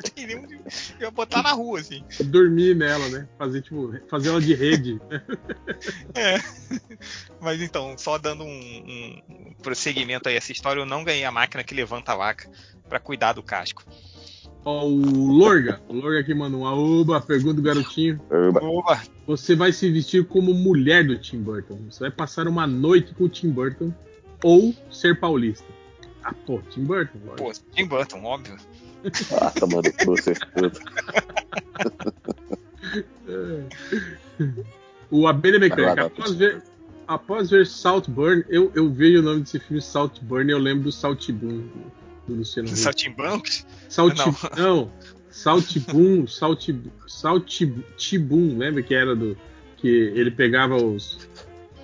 Eu 0.99 1.07
ia 1.07 1.11
botar 1.11 1.43
na 1.43 1.53
rua, 1.53 1.81
assim. 1.81 2.03
Dormir 2.25 2.75
nela, 2.75 3.09
né? 3.09 3.29
Fazer, 3.39 3.63
tipo, 3.63 3.93
fazer 4.09 4.29
ela 4.29 4.41
de 4.41 4.55
rede. 4.55 5.01
É. 6.15 6.39
Mas 7.41 7.61
então, 7.61 7.97
só 7.99 8.19
dando 8.19 8.43
um, 8.43 8.49
um 8.49 9.55
prosseguimento 9.63 10.29
aí 10.29 10.35
a 10.35 10.39
essa 10.39 10.53
história, 10.53 10.81
eu 10.81 10.87
não 10.87 11.05
ganhei 11.05 11.25
a 11.25 11.31
máquina 11.31 11.63
que 11.63 11.75
levanta 11.75 12.13
a 12.13 12.17
vaca 12.17 12.51
pra 12.89 12.99
cuidar 12.99 13.35
do 13.35 13.43
casco. 13.43 13.85
Ó, 14.65 14.85
o 14.85 15.33
Lorga. 15.33 15.81
O 15.89 15.95
Lorga 15.95 16.21
aqui 16.21 16.35
mandou 16.35 16.63
uma 16.63 16.75
oba, 16.75 17.21
pergunta 17.21 17.55
do 17.55 17.63
garotinho. 17.63 18.21
Oba. 18.61 19.01
Você 19.27 19.55
vai 19.55 19.73
se 19.73 19.91
vestir 19.91 20.27
como 20.27 20.53
mulher 20.53 21.07
do 21.07 21.17
Tim 21.19 21.41
Burton. 21.43 21.79
Você 21.89 22.01
vai 22.01 22.11
passar 22.11 22.49
uma 22.49 22.67
noite 22.67 23.15
com 23.15 23.25
o 23.25 23.29
Tim 23.29 23.51
Burton 23.51 23.93
ou 24.43 24.75
ser 24.91 25.21
paulista. 25.21 25.67
Ah, 26.25 26.35
pô, 26.45 26.61
Tim 26.71 26.83
Burton, 26.83 27.19
lógico. 27.25 27.45
Pô, 27.45 27.53
Tim 27.75 27.87
Burton, 27.87 28.25
óbvio. 28.25 28.57
Ah, 29.41 29.51
tomando 29.53 29.93
cu, 29.93 30.17
vocês 30.17 30.39
tudo. 30.57 30.81
O 35.11 35.27
Abelha 35.27 35.59
Mecânica. 35.59 36.07
Após 36.07 36.35
ver, 36.35 36.63
após 37.07 37.51
ver 37.51 37.67
Saltburn, 37.67 38.45
eu, 38.49 38.71
eu 38.75 38.91
vejo 38.91 39.21
o 39.21 39.23
nome 39.23 39.41
desse 39.41 39.59
filme 39.59 39.81
Saltburn 39.81 40.51
e 40.51 40.53
eu 40.53 40.59
lembro 40.59 40.85
do 40.85 40.93
Saltibum 40.93 41.49
do, 41.49 41.93
do 42.27 42.35
Luciano 42.35 42.69
Huck. 42.69 42.79
Saltimbancos? 42.79 43.67
Salti, 43.89 44.19
Não. 44.19 44.35
não. 44.57 44.93
Saltibum, 45.31 46.27
Salti, 46.29 46.81
Saltibum, 47.07 48.59
lembra 48.59 48.83
que 48.83 48.95
era 48.95 49.15
do 49.15 49.37
que 49.77 49.89
ele 49.89 50.31
pegava 50.31 50.77
os, 50.77 51.29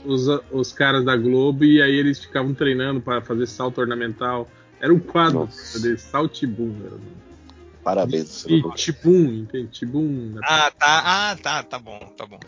os 0.05 0.27
os 0.51 0.73
caras 0.73 1.05
da 1.05 1.15
Globo 1.17 1.65
e 1.65 1.83
aí 1.83 1.95
eles 1.95 2.19
ficavam 2.19 2.55
treinando 2.55 3.01
para 3.01 3.21
fazer 3.21 3.47
salto 3.47 3.81
ornamental. 3.81 4.49
Era 4.81 4.93
um 4.93 4.99
quadro 4.99 5.41
Nossa. 5.41 5.79
de 5.79 5.97
Saltibum. 5.97 6.75
Era. 6.85 6.97
Parabéns. 7.85 8.45
E 8.47 8.63
Tibum, 8.75 9.25
entende? 9.35 9.69
Tibum. 9.69 10.33
né? 10.35 10.41
Ah, 10.45 10.71
tá. 10.71 11.03
Ah, 11.05 11.37
tá, 11.37 11.63
tá 11.63 11.79
bom, 11.79 11.99
tá 12.17 12.25
bom. 12.27 12.39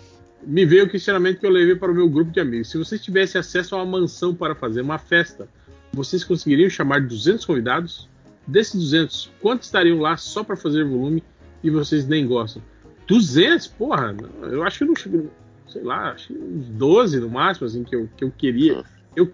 Me 0.46 0.64
veio 0.64 0.84
o 0.84 0.88
questionamento 0.88 1.40
que 1.40 1.46
eu 1.46 1.50
levei 1.50 1.76
para 1.76 1.90
o 1.90 1.94
meu 1.94 2.08
grupo 2.08 2.30
de 2.30 2.40
amigos. 2.40 2.70
Se 2.70 2.78
vocês 2.78 3.02
tivessem 3.02 3.38
acesso 3.38 3.74
a 3.74 3.82
uma 3.82 3.98
mansão 4.00 4.34
para 4.34 4.54
fazer 4.54 4.82
uma 4.82 4.98
festa, 4.98 5.48
vocês 5.92 6.24
conseguiriam 6.24 6.68
chamar 6.68 7.00
200 7.02 7.44
convidados? 7.44 8.08
Desses 8.46 8.74
200, 8.74 9.30
quantos 9.40 9.68
estariam 9.68 9.98
lá 10.00 10.16
só 10.16 10.44
para 10.44 10.56
fazer 10.56 10.84
volume 10.84 11.22
e 11.62 11.70
vocês 11.70 12.06
nem 12.06 12.26
gostam? 12.26 12.62
200? 13.06 13.68
Porra, 13.68 14.14
eu 14.42 14.62
acho 14.62 14.78
que 14.78 14.84
não 14.84 14.96
chego, 14.96 15.30
sei 15.68 15.82
lá, 15.82 16.10
acho 16.10 16.28
que 16.28 16.34
uns 16.34 16.66
12 16.66 17.20
no 17.20 17.30
máximo, 17.30 17.66
assim, 17.66 17.84
que 17.84 17.96
eu, 17.96 18.08
que 18.16 18.24
eu 18.24 18.30
queria. 18.30 18.84
Eu, 19.16 19.30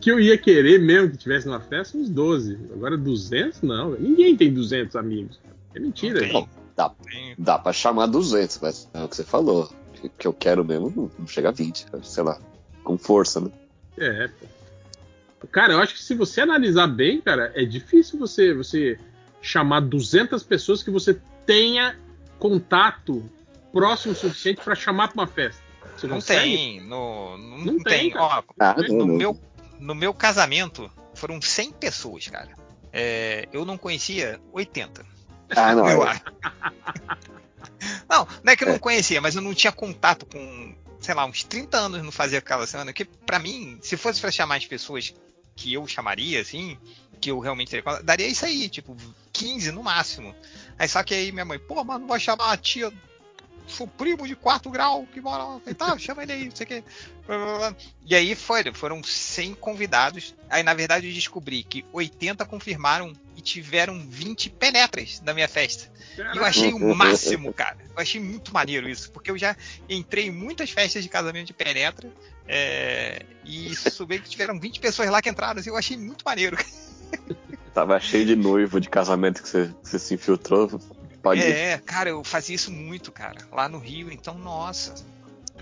que 0.00 0.10
eu 0.10 0.18
ia 0.18 0.36
querer 0.36 0.80
mesmo 0.80 1.10
que 1.10 1.16
tivesse 1.16 1.46
numa 1.46 1.60
festa, 1.60 1.96
uns 1.96 2.08
12. 2.08 2.58
Agora 2.72 2.96
200? 2.96 3.62
Não, 3.62 3.92
ninguém 3.92 4.36
tem 4.36 4.52
200 4.52 4.96
amigos. 4.96 5.38
É 5.74 5.80
mentira. 5.80 6.26
Não 6.32 6.48
dá, 6.76 6.92
dá 7.38 7.58
pra 7.58 7.72
chamar 7.72 8.06
200, 8.06 8.58
mas 8.60 8.90
é 8.94 9.04
o 9.04 9.08
que 9.08 9.16
você 9.16 9.24
falou. 9.24 9.70
Que 10.10 10.26
eu 10.26 10.32
quero 10.32 10.64
mesmo 10.64 10.92
não, 10.94 11.10
não 11.18 11.26
chega 11.26 11.48
a 11.48 11.52
20, 11.52 11.86
sei 12.02 12.22
lá. 12.22 12.38
Com 12.84 12.96
força, 12.98 13.40
né? 13.40 13.50
É, 13.98 14.28
pô. 14.28 14.46
Cara, 15.48 15.72
eu 15.72 15.80
acho 15.80 15.94
que 15.94 16.02
se 16.02 16.14
você 16.14 16.40
analisar 16.40 16.86
bem, 16.86 17.20
cara, 17.20 17.52
é 17.54 17.64
difícil 17.64 18.18
você 18.18 18.54
você 18.54 18.98
chamar 19.40 19.80
200 19.80 20.42
pessoas 20.44 20.82
que 20.82 20.90
você 20.90 21.18
tenha 21.44 21.98
contato 22.38 23.28
próximo 23.72 24.12
o 24.12 24.16
suficiente 24.16 24.60
pra 24.62 24.74
chamar 24.74 25.08
pra 25.08 25.22
uma 25.22 25.26
festa. 25.26 25.60
Você 25.96 26.06
Não 26.06 26.20
tem. 26.20 26.80
No, 26.80 27.36
não, 27.36 27.38
Não 27.38 27.58
não 27.74 27.82
tem, 27.82 28.10
tem. 28.10 28.18
Ó, 28.18 28.42
Ah, 28.58 28.74
no, 28.88 28.98
não. 28.98 29.06
meu, 29.06 29.40
no 29.80 29.94
meu 29.94 30.14
casamento 30.14 30.90
foram 31.14 31.40
100 31.42 31.72
pessoas, 31.72 32.28
cara. 32.28 32.50
É, 32.92 33.48
eu 33.52 33.64
não 33.64 33.76
conhecia 33.76 34.40
80. 34.52 35.04
Ah, 35.56 35.74
não. 35.74 35.88
eu 35.88 36.02
é- 36.04 36.08
acho. 36.10 36.22
Não, 38.12 38.28
não 38.44 38.52
é 38.52 38.56
que 38.56 38.62
eu 38.62 38.68
não 38.68 38.78
conhecia, 38.78 39.22
mas 39.22 39.34
eu 39.34 39.40
não 39.40 39.54
tinha 39.54 39.72
contato 39.72 40.26
com, 40.26 40.74
sei 41.00 41.14
lá, 41.14 41.24
uns 41.24 41.42
30 41.44 41.78
anos 41.78 42.02
não 42.02 42.12
fazia 42.12 42.40
aquela 42.40 42.66
semana. 42.66 42.92
Que 42.92 43.06
pra 43.06 43.38
mim, 43.38 43.78
se 43.80 43.96
fosse 43.96 44.20
pra 44.20 44.30
chamar 44.30 44.56
as 44.56 44.66
pessoas 44.66 45.14
que 45.56 45.72
eu 45.72 45.86
chamaria, 45.86 46.38
assim, 46.38 46.76
que 47.18 47.30
eu 47.30 47.38
realmente 47.38 47.70
teria 47.70 48.02
daria 48.02 48.28
isso 48.28 48.44
aí, 48.44 48.68
tipo, 48.68 48.94
15 49.32 49.72
no 49.72 49.82
máximo. 49.82 50.34
Aí 50.78 50.86
só 50.86 51.02
que 51.02 51.14
aí 51.14 51.32
minha 51.32 51.46
mãe, 51.46 51.58
pô, 51.58 51.82
mas 51.82 51.98
não 51.98 52.06
vai 52.06 52.20
chamar 52.20 52.52
a 52.52 52.56
tia, 52.58 52.92
sou 53.66 53.88
primo 53.88 54.28
de 54.28 54.36
quarto 54.36 54.68
grau 54.68 55.06
que 55.06 55.18
mora 55.18 55.44
lá. 55.44 55.58
Falei, 55.60 55.74
tá, 55.74 55.96
chama 55.96 56.22
ele 56.22 56.32
aí, 56.32 56.44
não 56.44 56.54
sei 56.54 56.64
o 56.64 56.68
que. 56.68 56.84
E 58.04 58.14
aí 58.14 58.34
foi, 58.34 58.62
foram 58.74 59.02
100 59.02 59.54
convidados. 59.54 60.34
Aí 60.50 60.62
na 60.62 60.74
verdade 60.74 61.08
eu 61.08 61.14
descobri 61.14 61.62
que 61.62 61.82
80 61.94 62.44
confirmaram 62.44 63.14
tiveram 63.42 63.98
20 64.08 64.50
penetras 64.50 65.20
na 65.24 65.34
minha 65.34 65.48
festa. 65.48 65.90
E 66.34 66.36
eu 66.36 66.44
achei 66.44 66.72
o 66.72 66.78
máximo, 66.94 67.52
cara. 67.52 67.78
Eu 67.94 68.00
achei 68.00 68.20
muito 68.20 68.52
maneiro 68.52 68.88
isso, 68.88 69.10
porque 69.10 69.30
eu 69.30 69.38
já 69.38 69.56
entrei 69.88 70.26
em 70.26 70.30
muitas 70.30 70.70
festas 70.70 71.02
de 71.02 71.08
casamento 71.08 71.46
de 71.46 71.52
penetra 71.52 72.10
é, 72.46 73.24
e 73.44 73.74
soube 73.74 74.18
que 74.18 74.28
tiveram 74.28 74.58
20 74.58 74.80
pessoas 74.80 75.08
lá 75.10 75.20
que 75.20 75.28
entraram. 75.28 75.60
Assim, 75.60 75.70
eu 75.70 75.76
achei 75.76 75.96
muito 75.96 76.24
maneiro. 76.24 76.56
Tava 77.74 77.98
cheio 77.98 78.26
de 78.26 78.36
noivo 78.36 78.80
de 78.80 78.88
casamento 78.88 79.42
que 79.42 79.48
você, 79.48 79.74
que 79.82 79.88
você 79.88 79.98
se 79.98 80.14
infiltrou. 80.14 80.80
Pode... 81.22 81.40
É, 81.40 81.78
cara, 81.78 82.10
eu 82.10 82.22
fazia 82.24 82.56
isso 82.56 82.70
muito, 82.70 83.12
cara, 83.12 83.40
lá 83.50 83.68
no 83.68 83.78
Rio. 83.78 84.12
Então, 84.12 84.36
nossa. 84.36 84.94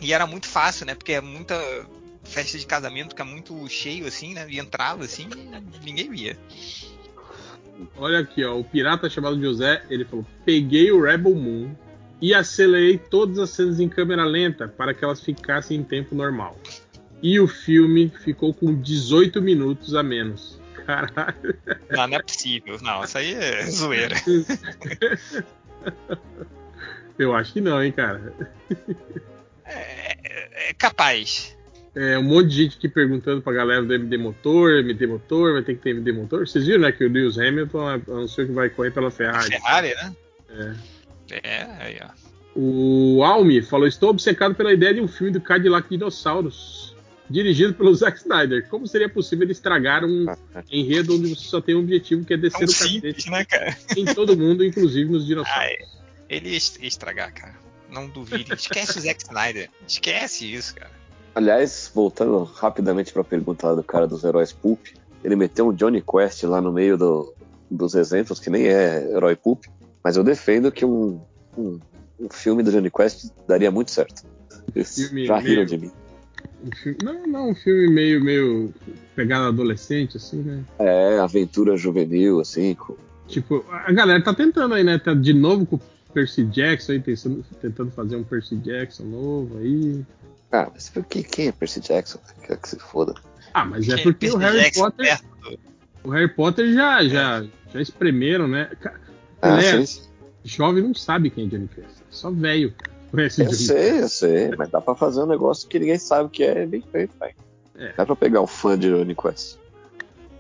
E 0.01 0.13
era 0.13 0.27
muito 0.27 0.49
fácil, 0.49 0.87
né? 0.87 0.95
Porque 0.95 1.13
é 1.13 1.21
muita 1.21 1.55
festa 2.25 2.59
de 2.59 2.67
casamento 2.67 3.15
que 3.15 3.23
é 3.23 3.25
muito 3.25 3.69
cheio, 3.69 4.07
assim, 4.07 4.35
né? 4.35 4.47
E 4.49 4.59
entrava 4.59 5.05
assim, 5.05 5.29
ninguém 5.85 6.11
via. 6.11 6.39
Olha 7.97 8.21
aqui, 8.21 8.45
ó. 8.45 8.59
O 8.59 8.65
pirata 8.65 9.09
chamado 9.09 9.41
José, 9.41 9.83
ele 9.91 10.05
falou: 10.05 10.27
peguei 10.45 10.91
o 10.91 11.03
Rebel 11.03 11.35
Moon 11.35 11.71
e 12.21 12.35
acelerei 12.35 12.99
todas 12.99 13.39
as 13.39 13.51
cenas 13.51 13.81
em 13.81 13.89
câmera 13.89 14.25
lenta 14.25 14.69
para 14.69 14.93
que 14.93 15.05
elas 15.05 15.21
ficassem 15.21 15.79
em 15.79 15.83
tempo 15.83 16.15
normal. 16.15 16.59
E 17.23 17.39
o 17.39 17.47
filme 17.47 18.11
ficou 18.25 18.53
com 18.55 18.75
18 18.75 19.41
minutos 19.43 19.95
a 19.95 20.03
menos. 20.03 20.61
Caralho. 20.87 21.57
Não, 21.91 22.09
não 22.09 22.17
é 22.17 22.23
possível. 22.23 22.79
Não, 22.83 23.05
isso 23.05 23.19
aí 23.19 23.35
é 23.35 23.65
zoeira. 23.71 24.17
Eu 27.19 27.35
acho 27.35 27.53
que 27.53 27.61
não, 27.61 27.83
hein, 27.83 27.93
cara. 27.93 28.33
É, 29.65 30.71
é 30.71 30.75
capaz. 30.75 31.57
É, 31.95 32.17
um 32.19 32.23
monte 32.23 32.49
de 32.51 32.57
gente 32.63 32.77
aqui 32.79 32.89
perguntando 32.89 33.43
pra 33.43 33.53
galera 33.53 33.83
do 33.83 33.93
MD 33.93 34.17
Motor, 34.17 34.79
MD 34.79 35.07
Motor, 35.09 35.55
vai 35.55 35.63
ter 35.63 35.75
que 35.75 35.83
ter 35.83 35.91
MD 35.91 36.13
Motor. 36.13 36.47
Vocês 36.47 36.65
viram, 36.67 36.81
né, 36.83 36.93
que 36.93 37.05
o 37.05 37.09
Lewis 37.11 37.37
Hamilton 37.39 37.87
anunciou 38.09 38.47
que 38.47 38.53
vai 38.53 38.71
correr 38.71 38.93
pela 38.93 39.11
Ferrari. 39.11 39.49
Ferrari, 39.49 39.95
né? 39.95 40.15
É. 40.51 41.41
É, 41.43 41.63
aí, 41.81 41.99
ó. 42.03 42.09
O 42.55 43.23
Almi 43.25 43.63
falou: 43.63 43.87
Estou 43.87 44.11
obcecado 44.11 44.55
pela 44.55 44.73
ideia 44.73 44.95
de 44.95 45.01
um 45.01 45.09
filme 45.09 45.33
do 45.33 45.41
Cadillac 45.41 45.89
Dinossauros, 45.89 46.95
dirigido 47.29 47.75
pelo 47.75 47.95
Zack 47.95 48.19
Snyder. 48.19 48.69
Como 48.69 48.87
seria 48.87 49.09
possível 49.09 49.45
ele 49.45 49.53
estragar 49.53 50.05
um 50.05 50.27
enredo 50.71 51.15
onde 51.17 51.29
você 51.35 51.45
só 51.49 51.61
tem 51.61 51.75
um 51.77 51.81
objetivo 51.81 52.25
que 52.25 52.35
é 52.35 52.37
descer 52.37 52.59
Tão 52.59 52.67
o 52.67 52.71
simples, 52.73 53.15
cacete 53.25 53.31
né, 53.31 53.45
cara? 53.45 53.77
em 53.97 54.05
todo 54.07 54.37
mundo, 54.37 54.65
inclusive 54.65 55.11
nos 55.11 55.27
dinossauros? 55.27 55.61
Ai, 55.63 55.77
ele 56.29 56.51
ia 56.51 56.57
est- 56.57 56.81
ia 56.81 56.89
estragagar, 56.89 57.33
cara. 57.33 57.55
Não 57.89 58.09
duvide. 58.09 58.53
Esquece 58.55 58.99
o 58.99 59.01
Zack 59.03 59.23
Snyder. 59.23 59.69
Esquece 59.87 60.53
isso, 60.53 60.75
cara. 60.75 61.00
Aliás, 61.35 61.91
voltando 61.95 62.43
rapidamente 62.45 63.13
pra 63.13 63.23
pergunta 63.25 63.69
lá 63.69 63.75
do 63.75 63.83
cara 63.85 64.07
dos 64.07 64.25
heróis 64.25 64.53
Pulp, 64.53 64.81
ele 65.23 65.37
meteu 65.37 65.69
um 65.69 65.73
Johnny 65.73 66.03
Quest 66.03 66.43
lá 66.45 66.61
no 66.61 66.73
meio 66.73 66.97
do- 66.97 67.33
dos 67.71 67.95
exemplos, 67.95 68.41
que 68.41 68.51
nem 68.51 68.67
é 68.67 69.11
herói 69.13 69.37
Pulp, 69.37 69.65
mas 70.03 70.17
eu 70.17 70.25
defendo 70.25 70.73
que 70.73 70.85
um, 70.85 71.21
um, 71.57 71.79
um 72.19 72.29
filme 72.31 72.63
do 72.63 72.73
Johnny 72.73 72.91
Quest 72.91 73.31
daria 73.47 73.71
muito 73.71 73.91
certo. 73.91 74.23
Filme 74.85 75.27
Já 75.27 75.39
riram 75.39 75.55
meio- 75.55 75.67
de 75.67 75.79
mim. 75.79 75.91
Um 76.65 76.73
filme- 76.73 76.99
não, 77.03 77.27
não, 77.27 77.51
um 77.51 77.55
filme 77.55 77.89
meio, 77.89 78.23
meio 78.23 78.75
pegada 79.15 79.49
adolescente, 79.49 80.17
assim, 80.17 80.43
né? 80.43 80.63
É, 80.79 81.19
aventura 81.19 81.77
juvenil, 81.77 82.41
assim, 82.41 82.75
com 82.75 82.97
Tipo, 83.29 83.65
a 83.71 83.93
galera 83.93 84.21
tá 84.23 84.35
tentando 84.35 84.75
aí, 84.75 84.83
né? 84.83 84.99
Tá 84.99 85.15
de 85.15 85.33
novo 85.33 85.65
com 85.65 85.77
o 85.77 85.81
Percy 86.13 86.43
Jackson 86.45 86.93
aí, 86.93 87.01
pensando, 87.01 87.45
tentando 87.61 87.91
fazer 87.93 88.17
um 88.17 88.25
Percy 88.25 88.57
Jackson 88.57 89.05
novo 89.05 89.57
aí. 89.59 90.05
Ah, 90.53 90.69
mas 90.73 90.89
por 90.89 91.05
que 91.05 91.23
quem 91.23 91.49
é 91.49 91.53
Percy 91.53 91.81
Jackson? 91.81 92.19
Quer 92.47 92.57
que 92.57 92.69
se 92.69 92.79
foda. 92.79 93.15
Ah, 93.55 93.65
mas 93.65 93.89
é 93.89 93.95
Quem- 93.97 94.05
porque 94.05 94.31
o 94.31 94.37
Harry 94.37 94.59
Jackson 94.61 94.91
Potter. 94.91 95.07
perto 95.07 95.59
O 96.03 96.11
Harry 96.11 96.29
Potter 96.35 96.73
já, 96.73 97.05
já, 97.05 97.45
já 97.73 97.81
espremeram, 97.81 98.49
né? 98.49 98.71
Ah, 99.43 99.59
Ele 99.59 99.67
é- 99.67 99.87
sim, 99.87 100.03
sim. 100.03 100.11
Jovem 100.45 100.83
não 100.83 100.95
sabe 100.95 101.31
quem 101.31 101.47
é 101.47 101.49
Johnny 101.49 101.69
Quest. 101.69 101.87
é 102.01 102.05
Só 102.11 102.31
velho 102.31 102.73
cara, 102.73 102.91
conhece 103.11 103.43
Eu 103.43 103.47
Johnny 103.47 103.57
sei, 103.59 104.01
eu 104.03 104.09
sei, 104.09 104.51
mas 104.57 104.71
dá 104.71 104.81
pra 104.81 104.95
fazer 104.95 105.21
um 105.21 105.27
negócio 105.27 105.69
que 105.69 105.79
ninguém 105.79 105.99
sabe 105.99 106.31
que 106.31 106.43
é 106.43 106.67
bem 106.67 106.83
feito, 106.91 107.13
velho. 107.21 107.35
É. 107.77 107.93
Dá 107.97 108.05
pra 108.07 108.17
pegar 108.17 108.41
um 108.41 108.47
fã 108.47 108.79
de 108.79 108.89
Johnny 108.89 109.15
Quest. 109.15 109.59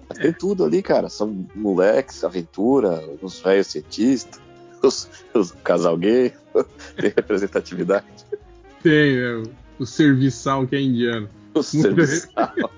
Mas 0.09 0.19
Tem 0.19 0.33
tudo 0.33 0.65
ali, 0.65 0.83
cara. 0.83 1.09
São 1.09 1.47
moleques, 1.55 2.25
aventura, 2.25 3.01
os 3.23 3.39
velhos 3.41 3.69
cientistas, 3.69 4.41
os, 4.83 5.09
os 5.35 5.53
casal 5.63 5.97
gay, 5.97 6.33
tem 6.97 7.13
representatividade. 7.15 8.07
Tem, 8.83 9.17
né? 9.17 9.43
O, 9.81 9.87
serviçal 9.87 10.67
que 10.67 10.77
é 10.77 10.81
indiano. 10.81 11.29
O 11.55 11.63
serviçal. 11.63 12.53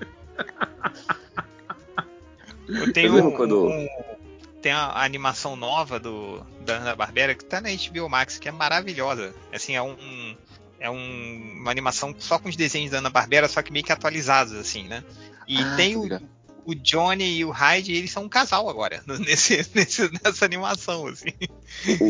Eu 2.67 2.93
tenho 2.93 3.27
um, 3.27 3.31
quando- 3.35 3.67
um- 3.67 3.87
tem 4.61 4.71
a 4.71 5.03
animação 5.03 5.55
nova 5.55 5.99
do 5.99 6.41
da 6.65 6.77
Ana 6.77 6.95
Barbera 6.95 7.35
que 7.35 7.43
tá 7.43 7.59
na 7.59 7.69
HBO 7.69 8.07
Max 8.09 8.37
que 8.39 8.47
é 8.47 8.51
maravilhosa. 8.51 9.33
Assim, 9.53 9.75
é 9.75 9.81
um 9.81 10.35
é 10.79 10.89
um- 10.89 11.57
uma 11.61 11.71
animação 11.71 12.15
só 12.17 12.39
com 12.39 12.47
os 12.49 12.55
desenhos 12.55 12.91
da 12.91 12.97
Ana 12.99 13.09
Barbera, 13.09 13.47
só 13.47 13.61
que 13.61 13.71
meio 13.71 13.83
que 13.85 13.91
atualizados 13.91 14.53
assim, 14.53 14.83
né? 14.87 15.03
E 15.47 15.57
Ah, 15.61 15.75
tem 15.75 15.95
o. 15.97 16.07
o 16.65 16.73
Johnny 16.75 17.37
e 17.37 17.45
o 17.45 17.51
Hyde, 17.51 17.93
eles 17.93 18.11
são 18.11 18.23
um 18.23 18.29
casal 18.29 18.69
agora 18.69 19.01
nesse, 19.19 19.65
nesse- 19.73 20.09
nessa 20.23 20.45
animação 20.45 21.07
assim. 21.07 21.29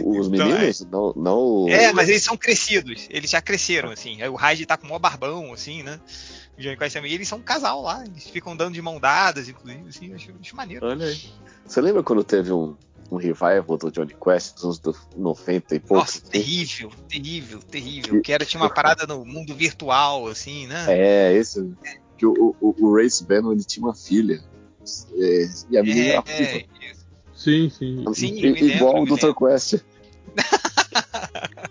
Os 0.06 0.28
Então, 0.28 0.48
meninos, 0.48 0.82
não, 0.92 1.14
não 1.16 1.38
o- 1.38 1.70
É, 1.70 1.92
mas 1.94 2.10
eles 2.10 2.24
são 2.24 2.38
crescidos, 2.38 3.08
eles 3.10 3.30
já 3.30 3.42
cresceram 3.42 3.90
assim. 3.92 4.22
Aí 4.22 4.30
O 4.30 4.36
Hyde 4.36 4.66
tá 4.66 4.78
com 4.78 4.86
o 4.86 4.90
maior 4.90 5.00
barbão 5.00 5.54
assim, 5.54 5.84
né? 5.84 6.00
O 6.58 6.62
Johnny 6.62 6.78
Quest 6.78 6.94
também, 6.96 7.12
e 7.12 7.16
eles 7.16 7.28
são 7.28 7.40
um 7.40 7.44
casal 7.44 7.82
lá, 7.82 8.04
eles 8.06 8.26
ficam 8.30 8.56
dando 8.56 8.76
de 8.76 8.82
mão 8.82 9.00
dadas, 9.00 9.50
inclusive, 9.50 9.88
assim, 9.90 10.10
eu 10.10 10.16
acho, 10.16 10.32
acho 10.40 10.56
maneiro. 10.56 10.86
Olha 10.86 11.08
aí. 11.08 11.20
Você 11.66 11.82
lembra 11.82 12.04
quando 12.04 12.24
teve 12.24 12.52
um, 12.54 12.76
um 13.10 13.16
revival 13.16 13.76
do 13.78 13.90
Johnny 13.92 14.14
Quest 14.24 14.54
dos 14.56 14.64
anos 14.66 14.80
do 14.80 14.96
90 15.18 15.74
e 15.76 15.80
poucos? 15.80 16.16
Nossa, 16.16 16.22
terrível, 16.30 16.92
terrível, 17.10 17.60
terrível. 17.60 18.22
Que 18.22 18.32
era, 18.32 18.46
tinha 18.46 18.62
uma 18.62 18.70
parada 18.70 19.08
no 19.08 19.26
mundo 19.26 19.56
virtual, 19.56 20.28
assim, 20.28 20.68
né? 20.68 20.86
É, 20.90 21.34
esse. 21.34 21.60
Que 22.18 22.26
o, 22.26 22.56
o, 22.62 22.76
o 22.80 22.96
Race 22.96 23.24
Bannon 23.24 23.52
ele 23.54 23.64
tinha 23.64 23.86
uma 23.86 23.96
filha. 23.96 24.42
É, 25.16 25.50
e 25.70 25.78
a 25.78 25.84
menina 25.84 26.08
era 26.08 26.24
É, 26.28 26.46
viva. 26.46 26.66
isso. 26.82 27.04
Sim, 27.36 27.70
sim. 27.70 28.06
Sim, 28.14 28.42
lembro, 28.42 28.66
igual 28.66 28.98
eu 28.98 29.04
o 29.04 29.18
Dr. 29.18 29.34
Quest. 29.34 29.84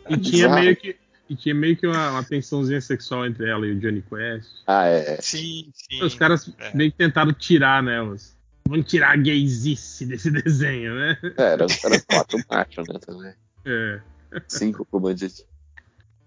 E 0.08 0.16
tinha 0.18 0.48
meio 0.48 0.76
que, 0.76 0.96
e 1.28 1.36
tinha 1.36 1.54
meio 1.54 1.76
que 1.76 1.86
uma, 1.86 2.10
uma 2.10 2.24
tensãozinha 2.24 2.80
sexual 2.80 3.26
entre 3.26 3.48
ela 3.48 3.66
e 3.66 3.72
o 3.72 3.78
Johnny 3.80 4.02
Quest. 4.02 4.48
Ah, 4.66 4.86
é. 4.86 5.18
sim, 5.20 5.70
sim. 5.74 6.02
Os 6.02 6.14
caras 6.14 6.50
é. 6.58 6.76
meio 6.76 6.90
que 6.90 6.98
tentaram 6.98 7.32
tirar, 7.32 7.82
né? 7.82 8.02
Os, 8.02 8.36
vamos 8.68 8.86
tirar 8.86 9.12
a 9.12 9.16
gaysice 9.16 10.04
desse 10.06 10.30
desenho, 10.42 10.94
né? 10.94 11.18
É, 11.38 11.42
era, 11.42 11.66
era 11.84 12.00
quatro 12.02 12.38
machos, 12.50 12.88
né, 12.88 12.98
também. 13.04 13.32
É. 13.64 14.00
Cinco 14.48 14.84
pro 14.84 15.00
bandido. 15.00 15.32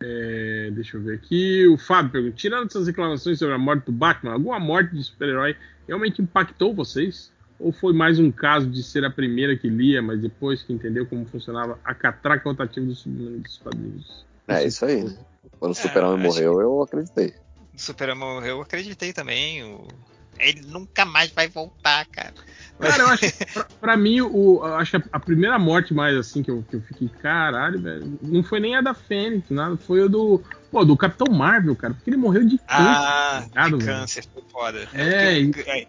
É, 0.02 0.70
deixa 0.74 0.98
eu 0.98 1.02
ver 1.02 1.16
aqui. 1.16 1.68
O 1.68 1.78
Fábio 1.78 2.12
pergunta: 2.12 2.36
tirando 2.36 2.68
essas 2.68 2.88
reclamações 2.88 3.40
sobre 3.40 3.56
a 3.56 3.58
morte 3.58 3.86
do 3.86 3.92
Batman, 3.92 4.34
alguma 4.34 4.60
morte 4.60 4.94
de 4.96 5.04
super-herói 5.04 5.56
realmente 5.88 6.22
impactou 6.22 6.74
vocês? 6.74 7.32
Ou 7.58 7.72
foi 7.72 7.94
mais 7.94 8.20
um 8.20 8.30
caso 8.32 8.70
de 8.70 8.84
ser 8.84 9.06
a 9.06 9.10
primeira 9.10 9.56
que 9.56 9.70
lia, 9.70 10.02
mas 10.02 10.20
depois 10.22 10.62
que 10.62 10.74
entendeu 10.74 11.06
como 11.06 11.26
funcionava 11.26 11.80
a 11.86 11.94
catraca 11.94 12.50
rotativa 12.50 12.86
do 12.86 12.94
submundo 12.94 13.40
dos 13.40 13.58
quadrinhos? 13.58 14.26
É, 14.50 14.66
isso 14.66 14.84
aí? 14.84 15.06
Quando 15.58 15.74
o 15.74 15.78
É, 15.80 15.82
Super-Homem 15.82 16.28
morreu, 16.28 16.60
eu 16.60 16.82
acreditei. 16.82 17.34
O 17.74 17.80
Superman 17.80 18.18
morreu, 18.18 18.58
eu 18.58 18.62
acreditei 18.62 19.14
também. 19.14 19.64
o- 19.64 19.88
Ele 20.40 20.62
nunca 20.62 21.06
mais 21.06 21.32
vai 21.32 21.48
voltar, 21.48 22.06
cara. 22.08 22.34
Cara, 22.80 23.04
eu 23.04 23.08
acho 23.08 23.32
que, 23.32 23.46
pra, 23.54 23.64
pra 23.80 23.98
mim, 23.98 24.20
o, 24.22 24.58
eu 24.66 24.76
acho 24.76 24.92
que 24.92 24.98
a, 24.98 25.04
a 25.14 25.20
primeira 25.20 25.58
morte 25.58 25.94
mais 25.94 26.16
assim 26.18 26.44
que 26.44 26.52
eu, 26.52 26.64
que 26.70 26.76
eu 26.76 26.82
fiquei, 26.82 27.08
caralho, 27.22 27.80
velho, 27.82 28.20
não 28.22 28.44
foi 28.44 28.60
nem 28.60 28.76
a 28.76 28.82
da 28.82 28.94
Fênix, 28.94 29.50
nada, 29.50 29.78
foi 29.78 30.02
o 30.02 30.10
do, 30.10 30.44
pô, 30.70 30.84
do 30.84 30.98
Capitão 30.98 31.28
Marvel, 31.34 31.76
cara, 31.76 31.94
porque 31.94 32.10
ele 32.10 32.18
morreu 32.18 32.46
de 32.46 32.58
câncer, 32.58 32.68
Ah, 32.68 33.40
tá 33.40 33.46
ligado, 33.46 33.78
de 33.78 33.86
velho? 33.86 34.00
câncer, 34.00 34.26
foi 34.34 34.44
foda. 34.52 34.90
É, 34.94 35.40
Eu- 35.42 35.54
é, 35.66 35.88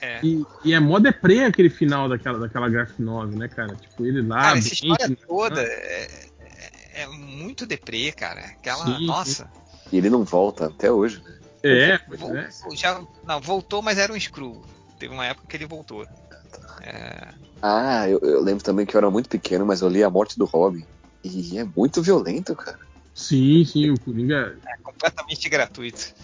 é. 0.00 0.20
E, 0.24 0.46
e 0.64 0.72
é 0.72 0.78
mó 0.78 0.98
deprê 1.00 1.44
aquele 1.44 1.70
final 1.70 2.08
daquela, 2.08 2.38
daquela 2.38 2.68
graphic 2.68 3.02
novel, 3.02 3.36
né, 3.36 3.48
cara? 3.48 3.74
Tipo, 3.74 4.06
ele 4.06 4.22
lá. 4.22 4.42
Cara, 4.42 4.58
essa 4.58 4.64
bem- 4.68 4.72
história 4.92 5.16
toda 5.26 5.62
é, 5.62 6.08
é- 6.40 7.02
é 7.02 7.06
muito 7.08 7.66
deprê, 7.66 8.12
cara. 8.12 8.40
Aquela. 8.42 8.84
Sim, 8.84 8.96
sim. 8.98 9.06
nossa. 9.06 9.50
E 9.92 9.96
ele 9.96 10.10
não 10.10 10.24
volta 10.24 10.66
até 10.66 10.90
hoje, 10.90 11.20
né? 11.24 11.37
É, 11.62 11.98
pois 11.98 12.20
Vol- 12.20 12.36
é. 12.36 12.48
já, 12.74 13.00
não, 13.24 13.40
voltou, 13.40 13.82
mas 13.82 13.98
era 13.98 14.12
um 14.12 14.18
Screw. 14.18 14.64
Teve 14.98 15.12
uma 15.14 15.26
época 15.26 15.46
que 15.48 15.56
ele 15.56 15.66
voltou. 15.66 16.06
É, 16.82 17.28
Ah, 17.62 18.08
eu, 18.08 18.18
eu 18.22 18.42
lembro 18.42 18.62
também 18.64 18.86
que 18.86 18.96
eu 18.96 18.98
era 18.98 19.10
muito 19.10 19.28
pequeno, 19.28 19.66
mas 19.66 19.80
eu 19.80 19.88
li 19.88 20.02
A 20.02 20.10
Morte 20.10 20.38
do 20.38 20.44
Robin. 20.44 20.84
E 21.24 21.58
é 21.58 21.64
muito 21.64 22.02
violento, 22.02 22.54
cara. 22.54 22.78
Sim, 23.14 23.64
sim, 23.64 23.90
o 23.90 23.98
Coringa. 23.98 24.56
é 24.64 24.76
completamente 24.82 25.48
gratuito. 25.48 26.14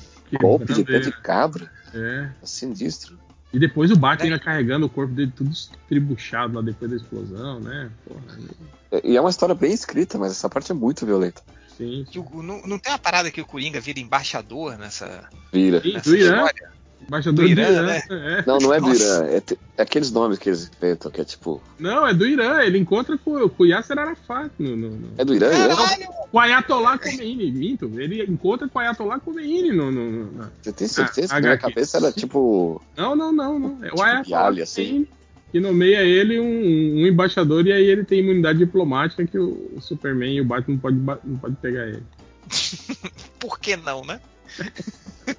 Golpe 0.41 0.73
de 0.73 0.85
pé 0.85 1.01
de 1.01 1.13
cabra. 1.13 1.71
É. 1.93 2.31
É 2.43 2.47
sinistro. 2.47 3.19
E 3.53 3.59
depois 3.59 3.91
o 3.91 3.97
Batman 3.97 4.25
ainda 4.25 4.39
carregando 4.39 4.87
o 4.87 4.89
corpo 4.91 5.15
dele 5.15 5.33
tudo 5.35 5.51
estribuchado 5.53 6.55
lá 6.55 6.63
depois 6.63 6.91
da 6.91 6.97
explosão, 6.97 7.61
né? 7.61 7.91
Porra, 8.05 9.01
E 9.05 9.17
é 9.17 9.21
uma 9.21 9.31
história 9.31 9.55
bem 9.55 9.73
escrita, 9.73 10.19
mas 10.19 10.33
essa 10.33 10.49
parte 10.49 10.73
é 10.73 10.75
muito 10.75 11.07
violenta. 11.07 11.41
Sim. 11.77 12.05
Que 12.11 12.19
o- 12.19 12.43
não, 12.43 12.63
não 12.67 12.79
tem 12.79 12.93
uma 12.93 12.99
parada 12.99 13.31
que 13.31 13.41
o 13.41 13.47
Coringa 13.47 13.81
vira 13.81 14.01
embaixador 14.01 14.77
nessa, 14.79 15.29
Vira. 15.53 15.81
Nessa 15.85 16.11
do 16.11 16.17
Irã. 16.17 16.37
história? 16.37 16.75
Embaixador 17.07 17.35
Do 17.35 17.43
do 17.43 17.49
Irã, 17.49 17.69
Irã. 17.69 17.83
né? 17.83 18.03
é. 18.09 18.45
Não, 18.47 18.57
não 18.59 18.73
é 18.73 18.81
do. 18.81 18.95
Irã. 18.95 19.25
É, 19.27 19.43
é 19.77 19.83
aqueles 19.83 20.11
nomes 20.11 20.39
que 20.39 20.49
eles 20.49 20.71
inventam, 20.75 21.11
que 21.11 21.21
é 21.21 21.25
tipo. 21.25 21.61
Não, 21.79 22.07
é 22.09 22.15
do 22.15 22.27
Irã. 22.27 22.63
Ele 22.63 22.79
encontra 22.79 23.19
com, 23.19 23.47
com 23.47 23.63
o 23.63 23.67
Yasser 23.67 23.99
Arafat. 23.99 24.51
No, 24.59 24.75
no, 24.75 24.91
no- 24.91 25.09
É 25.19 25.23
do 25.25 25.35
Irã, 25.35 25.49
Irã? 25.53 25.77
Caralho! 25.77 26.07
Com 26.31 26.39
o 26.39 26.41
Ayatollah 26.41 26.97
Khomeini, 26.99 27.53
minto. 27.53 27.91
Ele 28.01 28.23
encontra 28.25 28.67
com 28.67 28.79
o 28.79 28.81
Ayatollah 28.83 29.21
Khomeini 29.21 29.71
no... 29.71 29.93
no, 29.93 30.11
no- 30.11 30.33
na- 30.33 30.51
Você 30.63 30.73
tem 30.73 30.89
certeza 30.89 31.27
Ah, 31.27 31.37
que 31.37 31.43
na 31.43 31.49
minha 31.49 31.53
HQ. 31.53 31.69
cabeça 31.75 31.99
era 31.99 32.11
tipo. 32.11 32.81
Não, 32.97 33.15
não, 33.15 33.31
não, 33.31 33.59
não. 33.59 33.79
É 33.85 33.89
o 33.89 33.91
Tipo 33.91 34.03
Ayatollah 34.03 34.41
Bialy, 34.41 34.63
assim. 34.63 35.07
Que 35.55 35.61
nomeia 35.61 36.03
ele 36.03 36.41
um, 36.41 37.03
um 37.03 37.07
embaixador 37.07 37.65
e 37.65 37.73
aí 37.73 37.85
ele 37.85 38.03
tem 38.03 38.19
imunidade 38.19 38.59
diplomática 38.59 39.25
que 39.25 39.39
o, 39.39 39.81
Superman 39.81 40.35
e 40.35 40.41
o 40.41 40.45
Batman 40.45 40.75
não 40.75 40.81
pode, 40.81 40.97
não 40.99 41.39
pode 41.39 41.55
pegar 41.59 41.87
ele. 41.87 42.03
Por 43.39 43.61
que 43.61 43.77
não, 43.77 44.03
né? 44.05 44.21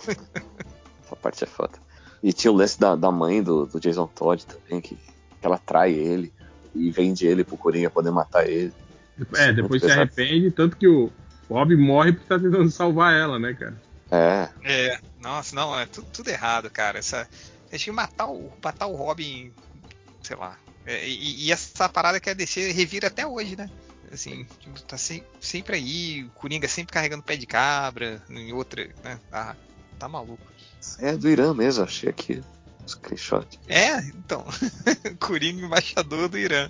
Essa 1.03 1.15
parte 1.21 1.43
é 1.43 1.47
foda. 1.47 1.77
E 2.23 2.31
tinha 2.31 2.49
o 2.49 2.55
lance 2.55 2.79
da, 2.79 2.95
da 2.95 3.11
mãe 3.11 3.43
do, 3.43 3.65
do 3.65 3.77
Jason 3.77 4.07
Todd 4.07 4.45
também, 4.45 4.79
que, 4.79 4.95
que 4.95 5.45
ela 5.45 5.57
trai 5.57 5.91
ele 5.91 6.31
e 6.73 6.89
vende 6.89 7.27
ele 7.27 7.43
pro 7.43 7.57
Coringa 7.57 7.89
poder 7.89 8.11
matar 8.11 8.47
ele. 8.49 8.71
É, 9.35 9.51
depois 9.51 9.81
se 9.81 9.91
arrepende, 9.91 10.49
tanto 10.49 10.77
que 10.77 10.87
o 10.87 11.11
Bob 11.49 11.75
morre 11.75 12.13
por 12.13 12.21
estar 12.21 12.39
tentando 12.39 12.71
salvar 12.71 13.13
ela, 13.13 13.37
né, 13.37 13.53
cara? 13.53 13.75
É, 14.09 14.47
É, 14.63 14.97
nossa, 15.21 15.53
não, 15.53 15.77
é 15.77 15.85
tudo, 15.85 16.07
tudo 16.13 16.29
errado, 16.29 16.69
cara. 16.69 16.99
Essa, 16.99 17.27
acho 17.69 17.83
que 17.83 17.91
matar 17.91 18.27
o, 18.27 18.49
matar 18.63 18.87
o 18.87 18.95
Robin, 18.95 19.51
sei 20.25 20.35
lá. 20.35 20.57
É, 20.85 21.07
e, 21.07 21.45
e 21.45 21.51
essa 21.51 21.87
parada 21.89 22.19
que 22.19 22.29
a 22.29 22.33
DC 22.33 22.71
revira 22.71 23.07
até 23.07 23.25
hoje, 23.25 23.55
né? 23.55 23.69
Assim, 24.11 24.45
tipo, 24.59 24.81
tá 24.83 24.97
se- 24.97 25.23
sempre 25.39 25.75
aí, 25.75 26.23
o 26.23 26.29
Coringa 26.31 26.67
sempre 26.67 26.93
carregando 26.93 27.23
pé 27.23 27.35
de 27.35 27.45
cabra, 27.47 28.21
em 28.29 28.53
outra, 28.53 28.87
né? 29.03 29.19
Ah, 29.31 29.55
tá 29.99 30.07
maluco. 30.07 30.43
é 30.99 31.15
do 31.17 31.27
Irã 31.29 31.53
mesmo, 31.53 31.83
achei 31.83 32.09
aqui. 32.09 32.41
Screenshot. 32.87 33.47
É, 33.67 33.97
então. 34.09 34.45
Coringa 35.19 35.65
embaixador 35.65 36.29
do 36.29 36.37
Irã. 36.37 36.69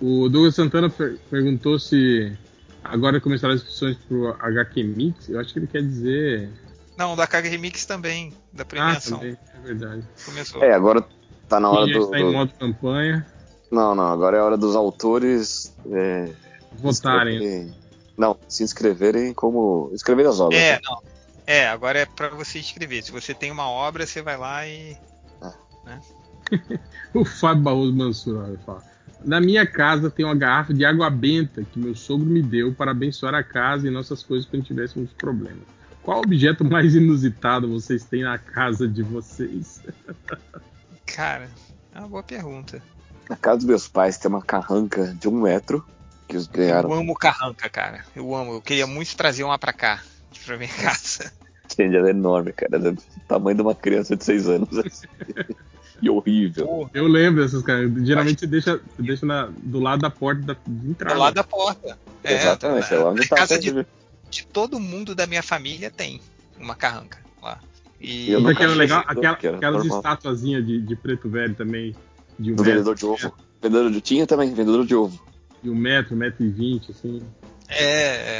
O 0.00 0.28
Douglas 0.28 0.54
Santana 0.54 0.88
per- 0.88 1.18
perguntou 1.28 1.78
se 1.78 2.36
agora 2.84 3.20
começaram 3.20 3.54
as 3.54 3.60
inscrições 3.60 3.96
pro 4.08 4.28
HQ 4.40 4.82
Mix. 4.84 5.28
Eu 5.28 5.40
acho 5.40 5.52
que 5.52 5.58
ele 5.58 5.66
quer 5.66 5.82
dizer. 5.82 6.50
Não, 6.96 7.16
da 7.16 7.26
Kaga 7.26 7.48
Remix 7.48 7.84
também, 7.84 8.32
da 8.52 8.62
Ah, 8.62 8.66
premiação. 8.66 9.18
também, 9.18 9.36
é 9.54 9.60
verdade. 9.60 10.06
Começou. 10.24 10.62
É, 10.62 10.72
agora 10.72 11.04
tá 11.50 11.60
na 11.60 11.68
hora 11.70 11.86
já 11.92 11.98
do. 11.98 12.04
está 12.04 12.18
em 12.18 12.24
do- 12.24 12.32
modo 12.32 12.52
campanha. 12.58 13.26
Não, 13.70 13.94
não, 13.94 14.06
agora 14.06 14.38
é 14.38 14.40
a 14.40 14.44
hora 14.44 14.56
dos 14.56 14.74
autores. 14.74 15.76
É, 15.90 16.30
Votarem. 16.72 17.72
Não, 18.16 18.36
se 18.48 18.62
inscreverem 18.64 19.34
como. 19.34 19.90
Inscrever 19.92 20.26
as 20.26 20.40
obras. 20.40 20.58
É, 20.58 20.72
né? 20.74 20.80
não. 20.84 21.02
É, 21.46 21.68
agora 21.68 21.98
é 21.98 22.06
pra 22.06 22.28
você 22.30 22.58
escrever. 22.58 23.02
Se 23.02 23.10
você 23.12 23.34
tem 23.34 23.50
uma 23.50 23.68
obra, 23.68 24.06
você 24.06 24.22
vai 24.22 24.36
lá 24.38 24.66
e. 24.66 24.96
O 27.14 27.24
Fábio 27.24 27.62
Barroso 27.62 27.92
Mansur 27.94 28.36
olha, 28.42 28.58
fala. 28.66 28.82
Na 29.24 29.40
minha 29.40 29.66
casa 29.66 30.10
tem 30.10 30.24
uma 30.24 30.34
garrafa 30.34 30.72
de 30.74 30.84
água 30.84 31.08
benta 31.10 31.62
que 31.62 31.78
meu 31.78 31.94
sogro 31.94 32.26
me 32.26 32.42
deu 32.42 32.72
para 32.74 32.90
abençoar 32.90 33.34
a 33.34 33.42
casa 33.42 33.86
e 33.86 33.90
nossas 33.90 34.22
coisas 34.22 34.48
quando 34.48 34.64
tivéssemos 34.64 35.12
problemas. 35.12 35.62
Qual 36.02 36.20
objeto 36.20 36.64
mais 36.64 36.94
inusitado 36.94 37.68
vocês 37.68 38.04
têm 38.04 38.22
na 38.22 38.38
casa 38.38 38.88
de 38.88 39.02
vocês? 39.02 39.80
Cara, 41.14 41.50
é 41.94 41.98
uma 41.98 42.08
boa 42.08 42.22
pergunta. 42.22 42.82
Na 43.28 43.36
casa 43.36 43.58
dos 43.58 43.66
meus 43.66 43.88
pais 43.88 44.18
tem 44.18 44.28
uma 44.28 44.42
carranca 44.42 45.14
de 45.14 45.28
um 45.28 45.40
metro 45.40 45.84
que 46.28 46.36
eles 46.36 46.46
ganharam. 46.46 46.90
Eu 46.90 46.96
amo 46.98 47.14
carranca, 47.14 47.68
cara. 47.68 48.04
Eu 48.14 48.34
amo. 48.34 48.54
Eu 48.54 48.62
queria 48.62 48.86
muito 48.86 49.14
trazer 49.16 49.44
uma 49.44 49.58
pra 49.58 49.72
cá, 49.72 50.02
pra 50.44 50.56
minha 50.56 50.68
casa. 50.74 51.32
Gente, 51.76 51.94
ela 51.96 52.08
é 52.08 52.10
enorme, 52.10 52.52
cara. 52.52 52.76
Ela 52.76 52.88
é 52.88 52.92
do 52.92 53.02
tamanho 53.28 53.56
de 53.56 53.62
uma 53.62 53.74
criança 53.74 54.16
de 54.16 54.24
6 54.24 54.48
anos. 54.48 54.68
assim. 54.78 55.06
e 56.02 56.10
horrível. 56.10 56.90
Eu 56.94 57.06
lembro 57.06 57.42
dessas 57.42 57.62
caras. 57.62 57.90
Geralmente 58.04 58.40
você 58.40 58.46
deixa, 58.46 58.76
você 58.78 59.02
deixa 59.02 59.26
na- 59.26 59.48
do 59.62 59.78
lado 59.78 60.00
da 60.02 60.10
porta 60.10 60.42
da, 60.42 60.56
de 60.66 60.90
entrada. 60.90 61.14
Do 61.14 61.20
lado 61.20 61.34
da 61.34 61.44
porta. 61.44 61.98
É, 62.24 62.34
Exatamente, 62.34 62.92
é 62.92 62.98
lá 62.98 63.10
onde 63.10 63.20
na 63.22 63.26
tá 63.28 63.36
casa 63.36 63.60
sempre- 63.60 63.86
de 64.28 64.46
todo 64.46 64.78
mundo 64.80 65.14
da 65.14 65.26
minha 65.26 65.42
família 65.42 65.90
tem 65.90 66.20
uma 66.58 66.74
carranca 66.74 67.18
lá. 67.42 67.60
E 68.00 68.30
Eu 68.30 68.40
era 68.40 68.50
achei 68.52 68.66
legal, 68.74 69.04
aquela- 69.06 69.36
que 69.36 69.46
aquelas 69.46 69.84
estatuazinhas 69.84 70.66
de, 70.66 70.80
de 70.80 70.96
preto 70.96 71.28
velho 71.28 71.54
também. 71.54 71.94
De 72.38 72.52
um, 72.52 72.54
Do 72.56 72.62
metro, 72.64 72.78
vendedor 72.78 72.94
de 72.94 73.04
ovo. 73.06 73.34
Vendedor 73.62 73.90
de... 73.90 74.00
Tinha 74.00 74.26
também, 74.26 74.54
vendedor 74.54 74.86
de 74.86 74.94
ovo. 74.94 75.20
de 75.62 75.68
um 75.68 75.74
metro, 75.74 76.14
um 76.14 76.18
metro 76.18 76.42
e 76.44 76.48
vinte, 76.48 76.90
assim. 76.90 77.22
é, 77.68 77.84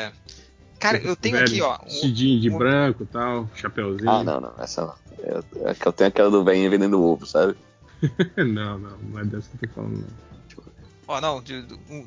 é. 0.06 0.12
Cara, 0.78 0.96
eu 0.96 1.14
tenho 1.14 1.36
Velho, 1.36 1.46
aqui, 1.46 1.60
ó. 1.60 1.74
um- 1.74 1.84
Vestidinho 1.84 2.40
de 2.40 2.48
um- 2.50 2.56
branco 2.56 3.02
e 3.02 3.06
tal, 3.06 3.50
chapeuzinho. 3.54 4.08
Ah, 4.10 4.24
não, 4.24 4.40
não. 4.40 4.54
Essa 4.58 4.86
não. 4.86 4.94
É, 5.64 5.70
é 5.70 5.74
que 5.74 5.86
eu 5.86 5.92
tenho 5.92 6.08
aquela 6.08 6.30
do 6.30 6.42
velhinho 6.42 6.70
vendendo 6.70 7.02
ovo, 7.02 7.26
sabe? 7.26 7.54
não, 8.38 8.78
não, 8.78 8.96
não 8.98 9.20
é 9.20 9.24
dessa 9.26 9.50
que 9.58 9.66
eu 9.66 9.68
tô 9.68 9.74
falando, 9.74 9.98
não. 9.98 10.30
Ó, 11.06 11.20
não, 11.20 11.42
de, 11.42 11.62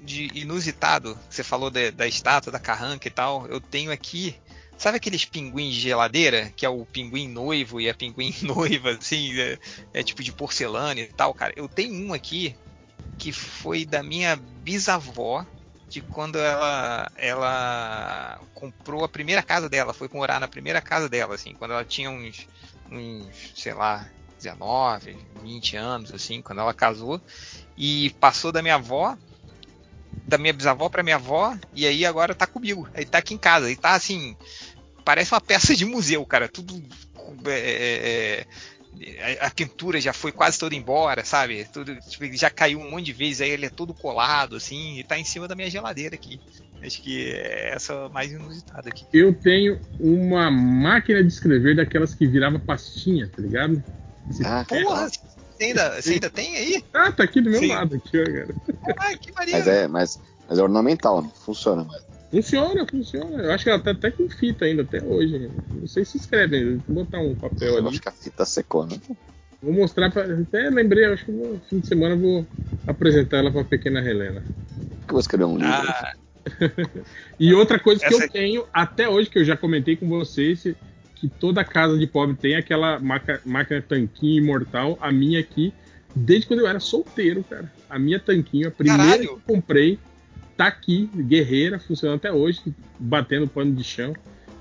de 0.06 0.32
inusitado, 0.40 1.16
você 1.30 1.44
falou 1.44 1.70
de- 1.70 1.92
da 1.92 2.08
estátua, 2.08 2.52
da 2.52 2.60
carranca 2.60 3.08
e 3.08 3.12
tal. 3.12 3.46
Eu 3.48 3.60
tenho 3.62 3.92
aqui. 3.92 4.34
Sabe 4.78 4.98
aqueles 4.98 5.26
pinguins 5.26 5.76
de 5.76 5.82
geladeira? 5.82 6.52
Que 6.56 6.66
é 6.66 6.70
o 6.70 6.86
pinguim 6.86 7.28
noivo 7.28 7.80
e 7.80 7.90
a 7.90 7.94
pinguim 7.94 8.34
noiva, 8.44 8.92
assim, 8.92 9.40
é, 9.40 9.58
é 9.94 10.04
tipo 10.04 10.24
de 10.24 10.32
porcelana 10.32 11.00
e 11.00 11.08
tal, 11.08 11.34
cara. 11.34 11.54
Eu 11.56 11.68
tenho 11.68 11.94
um 11.94 12.14
aqui 12.14 12.56
que 13.18 13.32
foi 13.32 13.86
da 13.86 14.04
minha 14.04 14.36
bisavó, 14.36 15.46
de 15.88 16.02
quando 16.02 16.40
ela, 16.40 17.10
ela 17.16 18.40
comprou 18.54 19.04
a 19.04 19.10
primeira 19.10 19.44
casa 19.44 19.70
dela, 19.70 19.94
foi 19.94 20.10
morar 20.12 20.40
na 20.40 20.48
primeira 20.48 20.82
casa 20.82 21.08
dela, 21.08 21.36
assim, 21.36 21.54
quando 21.54 21.72
ela 21.72 21.86
tinha 21.86 22.10
uns, 22.10 22.48
uns 22.92 23.52
sei 23.56 23.74
lá, 23.74 24.10
19, 24.38 25.16
20 25.42 25.78
anos, 25.78 26.12
assim, 26.12 26.42
quando 26.42 26.60
ela 26.60 26.74
casou 26.74 27.22
e 27.78 28.10
passou 28.20 28.52
da 28.52 28.62
minha 28.62 28.76
avó, 28.76 29.16
da 30.28 30.38
minha 30.38 30.54
bisavó 30.54 30.90
para 30.90 31.04
minha 31.04 31.16
avó, 31.18 31.56
e 31.74 31.86
aí 31.86 32.06
agora 32.06 32.34
tá 32.36 32.48
comigo. 32.48 32.88
Aí 32.94 33.06
tá 33.06 33.18
aqui 33.20 33.34
em 33.34 33.38
casa, 33.38 33.70
e 33.72 33.76
tá 33.76 33.94
assim, 33.94 34.36
parece 35.06 35.34
uma 35.34 35.42
peça 35.42 35.76
de 35.76 35.86
museu, 35.86 36.26
cara, 36.26 36.48
tudo 36.48 36.82
é, 37.46 37.52
é, 37.52 38.46
é, 39.02 39.38
a, 39.42 39.48
a 39.48 39.52
pintura 39.52 40.00
já 40.00 40.14
foi 40.14 40.32
quase 40.32 40.58
toda 40.60 40.76
embora, 40.76 41.26
sabe? 41.26 41.66
Tudo 41.74 41.96
tipo, 42.02 42.26
já 42.38 42.50
caiu 42.50 42.80
um 42.80 42.90
monte 42.92 43.06
de 43.06 43.14
vezes, 43.14 43.42
aí 43.42 43.50
ele 43.50 43.66
é 43.66 43.70
todo 43.70 43.94
colado 43.94 44.56
assim, 44.56 45.00
e 45.00 45.04
tá 45.04 45.18
em 45.18 45.26
cima 45.26 45.48
da 45.48 45.56
minha 45.56 45.70
geladeira 45.70 46.16
aqui. 46.16 46.40
Acho 46.82 47.02
que 47.02 47.32
é 47.32 47.74
essa 47.74 48.10
mais 48.10 48.32
inusitada 48.32 48.90
aqui. 48.90 49.06
Eu 49.14 49.34
tenho 49.34 49.80
uma 50.00 50.52
máquina 50.52 51.22
de 51.22 51.30
escrever 51.30 51.76
daquelas 51.78 52.14
que 52.14 52.28
virava 52.28 52.60
pastinha, 52.60 53.28
tá 53.34 53.42
ligado? 53.42 53.82
Esse- 54.30 54.46
Ah, 54.46 54.66
Porra, 54.68 55.10
você 55.64 55.80
ainda, 55.82 56.02
você 56.02 56.14
ainda 56.14 56.30
tem 56.30 56.56
aí? 56.56 56.84
Ah, 56.94 57.12
tá 57.12 57.24
aqui 57.24 57.42
do 57.42 57.50
meu 57.50 57.60
Sim. 57.60 57.68
lado, 57.68 57.96
aqui, 57.96 58.20
ó, 58.22 58.26
cara. 58.26 58.56
Ai, 59.00 59.18
que 59.18 59.32
maneiro. 59.32 59.60
Mas 59.60 59.68
é, 59.68 59.88
mas, 59.88 60.22
mas 60.50 60.60
é 60.60 60.62
ornamental, 60.64 61.22
não 61.22 61.30
funciona 61.30 61.84
mais. 61.84 62.04
Funciona, 62.32 62.86
funciona. 62.88 63.44
Eu 63.44 63.52
acho 63.52 63.64
que 63.64 63.70
ela 63.70 63.80
tá 63.80 63.92
até 63.92 64.10
com 64.10 64.28
fita 64.28 64.66
ainda, 64.66 64.82
até 64.82 65.04
hoje. 65.04 65.52
Não 65.72 65.88
sei 65.88 66.04
se 66.04 66.18
escreve 66.18 66.58
ainda. 66.58 66.84
Vou 66.88 67.04
botar 67.04 67.20
um 67.20 67.36
papel 67.36 67.74
Eu 67.74 67.78
ali. 67.78 67.88
acho 67.90 68.02
que 68.02 68.10
a 68.10 68.12
fita 68.12 68.44
secou, 68.46 68.86
né? 68.88 69.00
Vou 69.62 69.72
mostrar 69.72 70.10
pra. 70.12 70.24
Até 70.24 70.70
lembrei, 70.70 71.06
acho 71.06 71.26
que 71.26 71.32
no 71.32 71.60
fim 71.70 71.80
de 71.80 71.88
semana 71.88 72.16
eu 72.16 72.20
vou 72.20 72.48
apresentar 72.88 73.38
ela 73.38 73.52
pra 73.52 73.64
pequena 73.64 74.00
Helena. 74.00 74.44
Eu 75.08 75.12
vou 75.12 75.20
escrever 75.20 75.44
um 75.46 75.58
livro. 75.58 75.72
Ah, 75.72 76.12
E 77.40 77.54
outra 77.54 77.80
coisa 77.80 78.02
que 78.02 78.14
Essa- 78.14 78.24
eu 78.26 78.30
tenho 78.30 78.66
até 78.74 79.08
hoje, 79.08 79.30
que 79.30 79.38
eu 79.40 79.46
já 79.46 79.56
comentei 79.56 79.96
com 79.96 80.10
vocês, 80.10 80.66
que 81.24 81.30
toda 81.30 81.64
casa 81.64 81.98
de 81.98 82.06
pobre 82.06 82.36
tem 82.36 82.56
aquela 82.56 83.00
maca- 83.00 83.40
máquina 83.46 83.82
tanquinho 83.82 84.44
imortal. 84.44 84.98
A 85.00 85.10
minha 85.10 85.40
aqui, 85.40 85.74
desde 86.14 86.46
quando 86.46 86.60
eu 86.60 86.68
era 86.68 86.82
solteiro, 86.82 87.46
cara. 87.46 87.72
A 87.90 87.98
minha 87.98 88.20
tanquinho, 88.20 88.68
a 88.68 88.72
primeira 88.72 89.04
Caralho. 89.04 89.22
que 89.22 89.30
eu 89.30 89.42
comprei, 89.48 89.98
tá 90.58 90.68
aqui, 90.68 91.10
guerreira, 91.16 91.80
funcionando 91.80 92.18
até 92.18 92.30
hoje, 92.30 92.60
batendo 93.00 93.48
pano 93.48 93.74
de 93.74 93.86
chão. 93.86 94.14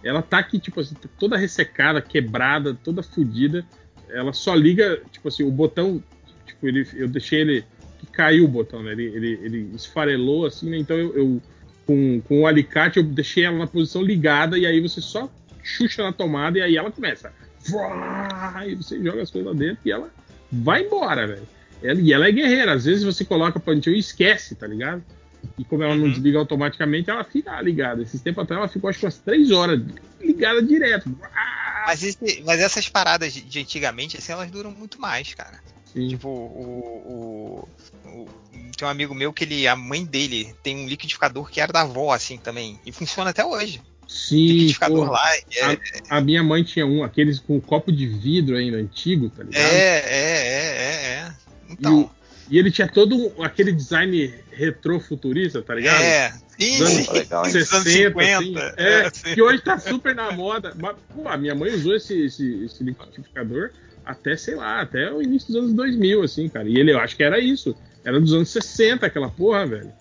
Ela 0.04 0.22
tá 0.22 0.38
aqui, 0.38 0.60
tipo 0.60 0.78
assim, 0.78 0.94
toda 1.18 1.36
ressecada, 1.36 2.00
quebrada, 2.00 2.74
toda 2.74 3.02
fodida. 3.02 3.66
Ela 4.08 4.32
só 4.32 4.54
liga, 4.54 5.02
tipo 5.10 5.26
assim, 5.26 5.42
o 5.42 5.50
botão, 5.50 6.00
tipo, 6.46 6.68
ele, 6.68 6.86
eu 6.94 7.08
deixei 7.08 7.40
ele 7.40 7.64
que 7.98 8.06
caiu 8.06 8.44
o 8.44 8.48
botão, 8.48 8.84
né? 8.84 8.92
Ele, 8.92 9.06
ele, 9.06 9.40
ele 9.42 9.70
esfarelou 9.74 10.46
assim, 10.46 10.70
né? 10.70 10.76
Então 10.76 10.96
eu, 10.96 11.16
eu 11.16 11.42
com, 11.84 12.20
com 12.20 12.42
o 12.42 12.46
alicate, 12.46 12.98
eu 12.98 13.02
deixei 13.02 13.42
ela 13.42 13.58
na 13.58 13.66
posição 13.66 14.00
ligada 14.00 14.56
e 14.56 14.64
aí 14.64 14.80
você 14.80 15.00
só 15.00 15.28
chucha 15.62 16.02
na 16.02 16.12
tomada 16.12 16.58
e 16.58 16.62
aí 16.62 16.76
ela 16.76 16.90
começa. 16.90 17.32
E 18.66 18.74
você 18.74 19.02
joga 19.02 19.22
as 19.22 19.30
coisas 19.30 19.52
lá 19.52 19.58
dentro 19.58 19.78
e 19.84 19.90
ela 19.92 20.10
vai 20.50 20.82
embora, 20.84 21.26
velho. 21.26 21.48
Ela- 21.82 22.00
E 22.00 22.12
ela 22.12 22.28
é 22.28 22.32
guerreira. 22.32 22.72
Às 22.74 22.84
vezes 22.84 23.04
você 23.04 23.24
coloca 23.24 23.58
pantinho 23.60 23.96
e 23.96 23.98
esquece, 23.98 24.54
tá 24.54 24.66
ligado? 24.66 25.02
E 25.58 25.64
como 25.64 25.82
ela 25.82 25.94
não 25.94 26.04
Uhum. 26.04 26.10
desliga 26.12 26.38
automaticamente, 26.38 27.10
ela 27.10 27.24
fica 27.24 27.60
ligada. 27.60 28.02
Esses 28.02 28.20
tempos 28.20 28.44
atrás 28.44 28.60
ela 28.60 28.68
ficou 28.68 28.88
acho 28.88 29.00
que 29.00 29.04
umas 29.06 29.18
3 29.18 29.50
horas 29.50 29.80
ligada 30.20 30.62
direto. 30.62 31.10
Mas, 31.86 32.02
esse- 32.04 32.42
mas 32.46 32.60
essas 32.60 32.88
paradas 32.88 33.32
de, 33.32 33.40
de 33.40 33.58
antigamente, 33.60 34.16
assim, 34.16 34.30
elas 34.32 34.48
duram 34.50 34.70
muito 34.70 35.00
mais, 35.00 35.34
cara. 35.34 35.58
Sim. 35.92 36.08
Tipo, 36.08 36.28
o, 36.28 37.68
o- 38.06 38.08
o- 38.08 38.28
Tem 38.76 38.86
um 38.86 38.90
amigo 38.90 39.14
meu 39.14 39.32
que 39.32 39.44
ele, 39.44 39.66
a 39.68 39.74
mãe 39.76 40.04
dele 40.04 40.54
tem 40.62 40.76
um 40.76 40.88
liquidificador 40.88 41.48
que 41.50 41.60
era 41.60 41.72
da 41.72 41.82
avó, 41.82 42.12
assim, 42.12 42.38
também. 42.38 42.78
E 42.86 42.92
funciona 42.92 43.30
até 43.30 43.44
hoje. 43.44 43.80
Sim, 44.12 44.74
lá. 44.88 45.20
É, 45.56 45.64
a, 46.10 46.18
a 46.18 46.20
minha 46.20 46.42
mãe 46.42 46.62
tinha 46.62 46.86
um, 46.86 47.02
aqueles 47.02 47.38
com 47.40 47.58
copo 47.60 47.90
de 47.90 48.06
vidro 48.06 48.56
ainda, 48.56 48.76
antigo, 48.76 49.30
tá 49.30 49.42
ligado? 49.42 49.72
é, 49.72 49.76
é, 49.76 50.02
é, 50.06 50.76
é, 50.76 51.26
é. 51.26 51.32
E, 51.68 51.72
Então, 51.72 52.00
o- 52.02 52.10
e 52.50 52.58
ele 52.58 52.70
tinha 52.70 52.86
todo 52.86 53.16
um- 53.16 53.42
aquele 53.42 53.72
design 53.72 54.34
retrofuturista, 54.52 55.62
tá 55.62 55.74
ligado? 55.74 56.02
é. 56.02 56.32
Sim, 56.58 56.76
anos 56.76 56.92
sim. 56.92 57.12
Legal, 57.12 57.46
hein? 57.46 57.52
Dos 57.52 57.72
anos 57.72 57.84
60, 57.84 58.20
50. 58.20 58.38
assim, 58.38 58.54
é, 58.76 59.00
é, 59.06 59.10
sim. 59.10 59.34
que 59.34 59.42
hoje 59.42 59.62
tá 59.62 59.78
super 59.78 60.14
na 60.14 60.30
moda. 60.32 60.74
Mas, 60.78 60.94
pô, 61.14 61.26
a 61.28 61.36
minha 61.36 61.54
mãe 61.54 61.72
usou 61.74 61.96
esse, 61.96 62.26
esse, 62.26 62.64
esse 62.64 62.84
liquidificador 62.84 63.70
até, 64.04 64.36
sei 64.36 64.54
lá, 64.56 64.80
até 64.82 65.10
o 65.10 65.22
início 65.22 65.48
dos 65.48 65.56
anos 65.56 65.72
2000, 65.72 66.22
assim, 66.22 66.48
cara. 66.48 66.68
E 66.68 66.76
ele, 66.78 66.92
eu 66.92 66.98
acho 67.00 67.16
que 67.16 67.22
era 67.22 67.40
isso. 67.40 67.74
Era 68.04 68.20
dos 68.20 68.32
anos 68.34 68.50
60 68.50 69.06
aquela 69.06 69.30
porra, 69.30 69.66
velho. 69.66 69.92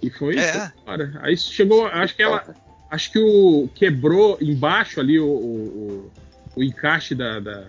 E 0.00 0.10
foi, 0.10 0.38
É. 0.38 0.52
foi 0.52 0.68
embora. 0.82 1.12
Aí 1.22 1.36
chegou, 1.36 1.86
acho 1.86 2.14
que 2.14 2.22
ela, 2.22 2.54
acho 2.94 3.10
que 3.12 3.18
o 3.18 3.68
quebrou 3.74 4.38
embaixo 4.40 5.00
ali 5.00 5.18
o, 5.18 5.26
o, 5.26 6.12
o- 6.56 6.62
encaixe 6.62 7.14
da, 7.14 7.40
da, 7.40 7.64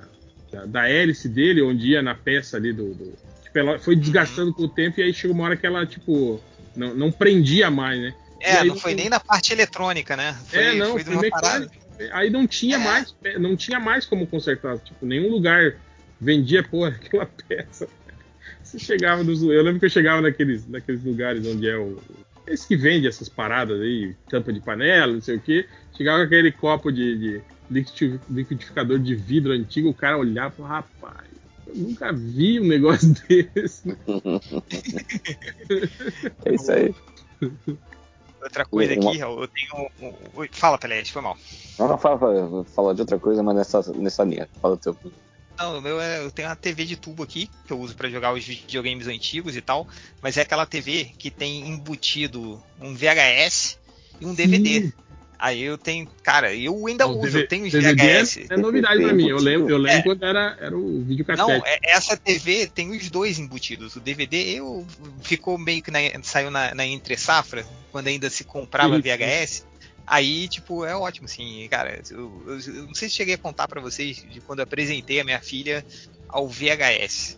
da, 0.52 0.66
da 0.66 0.90
hélice 0.90 1.28
dele, 1.28 1.62
onde 1.62 1.90
ia 1.90 2.02
na 2.02 2.14
peça 2.16 2.58
ali 2.58 2.72
do. 2.72 2.94
do- 2.94 3.14
tipo, 3.44 3.58
ela 3.60 3.80
foi 3.80 3.96
desgastando 3.96 4.54
com 4.54 4.64
o 4.64 4.70
tempo 4.70 5.00
e 5.00 5.04
aí 5.04 5.14
chegou 5.14 5.36
uma 5.36 5.46
hora 5.46 5.58
que 5.58 5.66
ela, 5.66 5.86
tipo, 5.86 6.40
não, 6.76 6.94
não 6.94 7.12
prendia 7.12 7.70
mais, 7.72 8.00
né? 8.00 8.14
É, 8.40 8.58
aí 8.58 8.68
não 8.68 8.76
foi 8.76 8.94
nem 8.94 9.10
na 9.10 9.20
parte 9.20 9.52
eletrônica, 9.52 10.16
né? 10.16 10.38
Foi, 10.48 10.60
é, 10.60 10.76
não, 10.76 10.92
foi 10.92 11.04
foi. 11.04 12.10
Aí 12.12 12.30
não 12.30 12.46
tinha 12.46 12.76
É. 12.76 12.80
mais, 12.80 13.16
não 13.40 13.56
tinha 13.56 13.80
mais 13.80 14.06
como 14.06 14.28
consertar. 14.28 14.78
Tipo, 14.80 15.06
nenhum 15.06 15.30
lugar 15.32 15.76
vendia, 16.20 16.62
porra, 16.62 16.90
aquela 17.02 17.26
peça. 17.48 17.88
Você 18.62 18.78
chegava 18.78 19.24
nos. 19.24 19.42
Eu 19.42 19.64
lembro 19.64 19.80
que 19.80 19.86
eu 19.86 19.90
chegava 19.90 20.22
naqueles, 20.22 20.68
naqueles 20.68 21.04
lugares 21.04 21.46
onde 21.48 21.68
é 21.68 21.78
o. 21.78 21.98
Esse 22.48 22.68
que 22.68 22.76
vende 22.76 23.08
essas 23.08 23.28
paradas 23.28 23.80
aí, 23.82 24.16
tampa 24.30 24.54
de 24.54 24.60
panela, 24.60 25.14
não 25.14 25.22
sei 25.22 25.38
o 25.38 25.42
quê. 25.42 25.68
Chegava 25.96 26.20
com 26.20 26.26
aquele 26.26 26.52
copo 26.52 26.92
de, 26.92 27.18
de 27.18 27.42
liquidi- 27.70 28.20
liquidificador 28.30 29.00
de 29.00 29.16
vidro 29.16 29.52
antigo, 29.52 29.90
o 29.90 29.94
cara 29.94 30.18
olhava 30.18 30.54
e 30.54 30.58
falava, 30.58 30.76
rapaz, 30.76 31.28
eu 31.68 31.76
nunca 31.76 32.14
vi 32.14 32.60
um 32.60 32.68
negócio 32.68 33.14
desse. 33.28 33.98
É 36.46 36.54
isso 36.54 36.72
aí. 36.72 36.94
Outra 38.42 38.66
coisa 38.66 38.94
Uma- 38.94 39.10
aqui, 39.10 39.20
Raul, 39.20 39.42
eu 39.42 39.48
tenho. 39.48 39.90
um- 40.00 40.42
um- 40.44 40.48
Fala, 40.52 40.78
Pelé, 40.78 41.04
foi 41.06 41.22
mal. 41.22 41.36
Não, 41.80 41.88
não, 41.88 41.98
fala, 41.98 42.20
fala, 42.20 42.48
vou 42.48 42.64
falar 42.64 42.94
de 42.94 43.02
outra 43.02 43.18
coisa, 43.18 43.42
mas 43.42 43.56
nessa, 43.56 43.92
nessa 43.94 44.24
linha. 44.24 44.48
Fala 44.62 44.76
o 44.76 44.78
teu. 44.78 44.96
Não, 45.58 45.78
o 45.78 45.82
meu 45.82 46.00
é, 46.02 46.20
eu 46.24 46.32
tenho 46.32 46.48
uma 46.50 46.56
TV 46.56 46.84
de 46.86 46.96
tubo 46.96 47.24
aqui, 47.24 47.50
que 47.66 47.72
eu 47.72 47.80
uso 47.80 47.96
pra 47.96 48.10
jogar 48.10 48.34
os 48.34 48.44
videogames 48.44 49.08
antigos 49.08 49.56
e 49.56 49.62
tal, 49.62 49.88
mas 50.22 50.36
é 50.38 50.42
aquela 50.42 50.66
TV 50.66 51.12
que 51.18 51.32
tem 51.32 51.68
embutido 51.68 52.62
um 52.82 52.94
VHS 52.94 53.80
e 54.20 54.26
um 54.26 54.34
DVD. 54.34 54.92
Aí 55.38 55.62
eu 55.62 55.78
tenho, 55.78 56.08
cara, 56.24 56.54
eu 56.56 56.88
ainda 56.88 57.06
O 57.06 57.12
uso, 57.20 57.22
DVD 57.24 57.44
eu 57.44 57.48
tenho 57.48 57.66
os 57.66 57.72
DVD 57.72 57.96
VHS. 58.24 58.38
é 58.50 58.58
novidade 58.58 59.02
pra 59.04 59.14
mim. 59.14 59.28
Eu 59.30 59.38
lembro, 59.38 59.70
eu 59.70 59.78
lembro 59.78 60.00
É. 60.00 60.02
quando 60.04 60.24
era, 60.24 60.58
era 60.62 60.78
o 60.78 60.82
Não, 60.82 61.04
videocassete. 61.06 61.64
é- 61.68 61.80
essa 61.92 62.16
TV 62.18 62.68
tem 62.68 62.92
os 62.92 63.10
dois 63.10 63.38
embutidos. 63.38 63.96
O 63.98 64.00
DVD 64.00 64.38
eu 64.58 64.86
ficou 65.22 65.58
meio 65.58 65.82
que 65.84 65.92
na, 65.92 66.00
saiu 66.24 66.50
na, 66.50 66.74
na 66.74 66.86
entre 66.86 67.18
safra, 67.18 67.66
quando 67.92 68.08
ainda 68.08 68.30
se 68.30 68.44
comprava 68.46 68.96
Sim, 68.96 69.02
sim. 69.04 69.10
VHS. 69.10 69.66
Aí, 70.08 70.48
tipo, 70.48 70.86
é 70.86 70.96
ótimo, 70.96 71.26
assim, 71.26 71.68
cara. 71.70 72.02
Eu, 72.10 72.44
eu- 72.48 72.86
não 72.88 72.94
sei 72.94 73.10
se 73.10 73.16
cheguei 73.16 73.36
a 73.36 73.40
contar 73.40 73.68
pra 73.68 73.82
vocês 73.82 74.18
de 74.18 74.40
quando 74.42 74.60
apresentei 74.62 75.20
a 75.20 75.24
minha 75.24 75.42
filha 75.42 75.86
ao 76.30 76.48
VHS. 76.48 77.38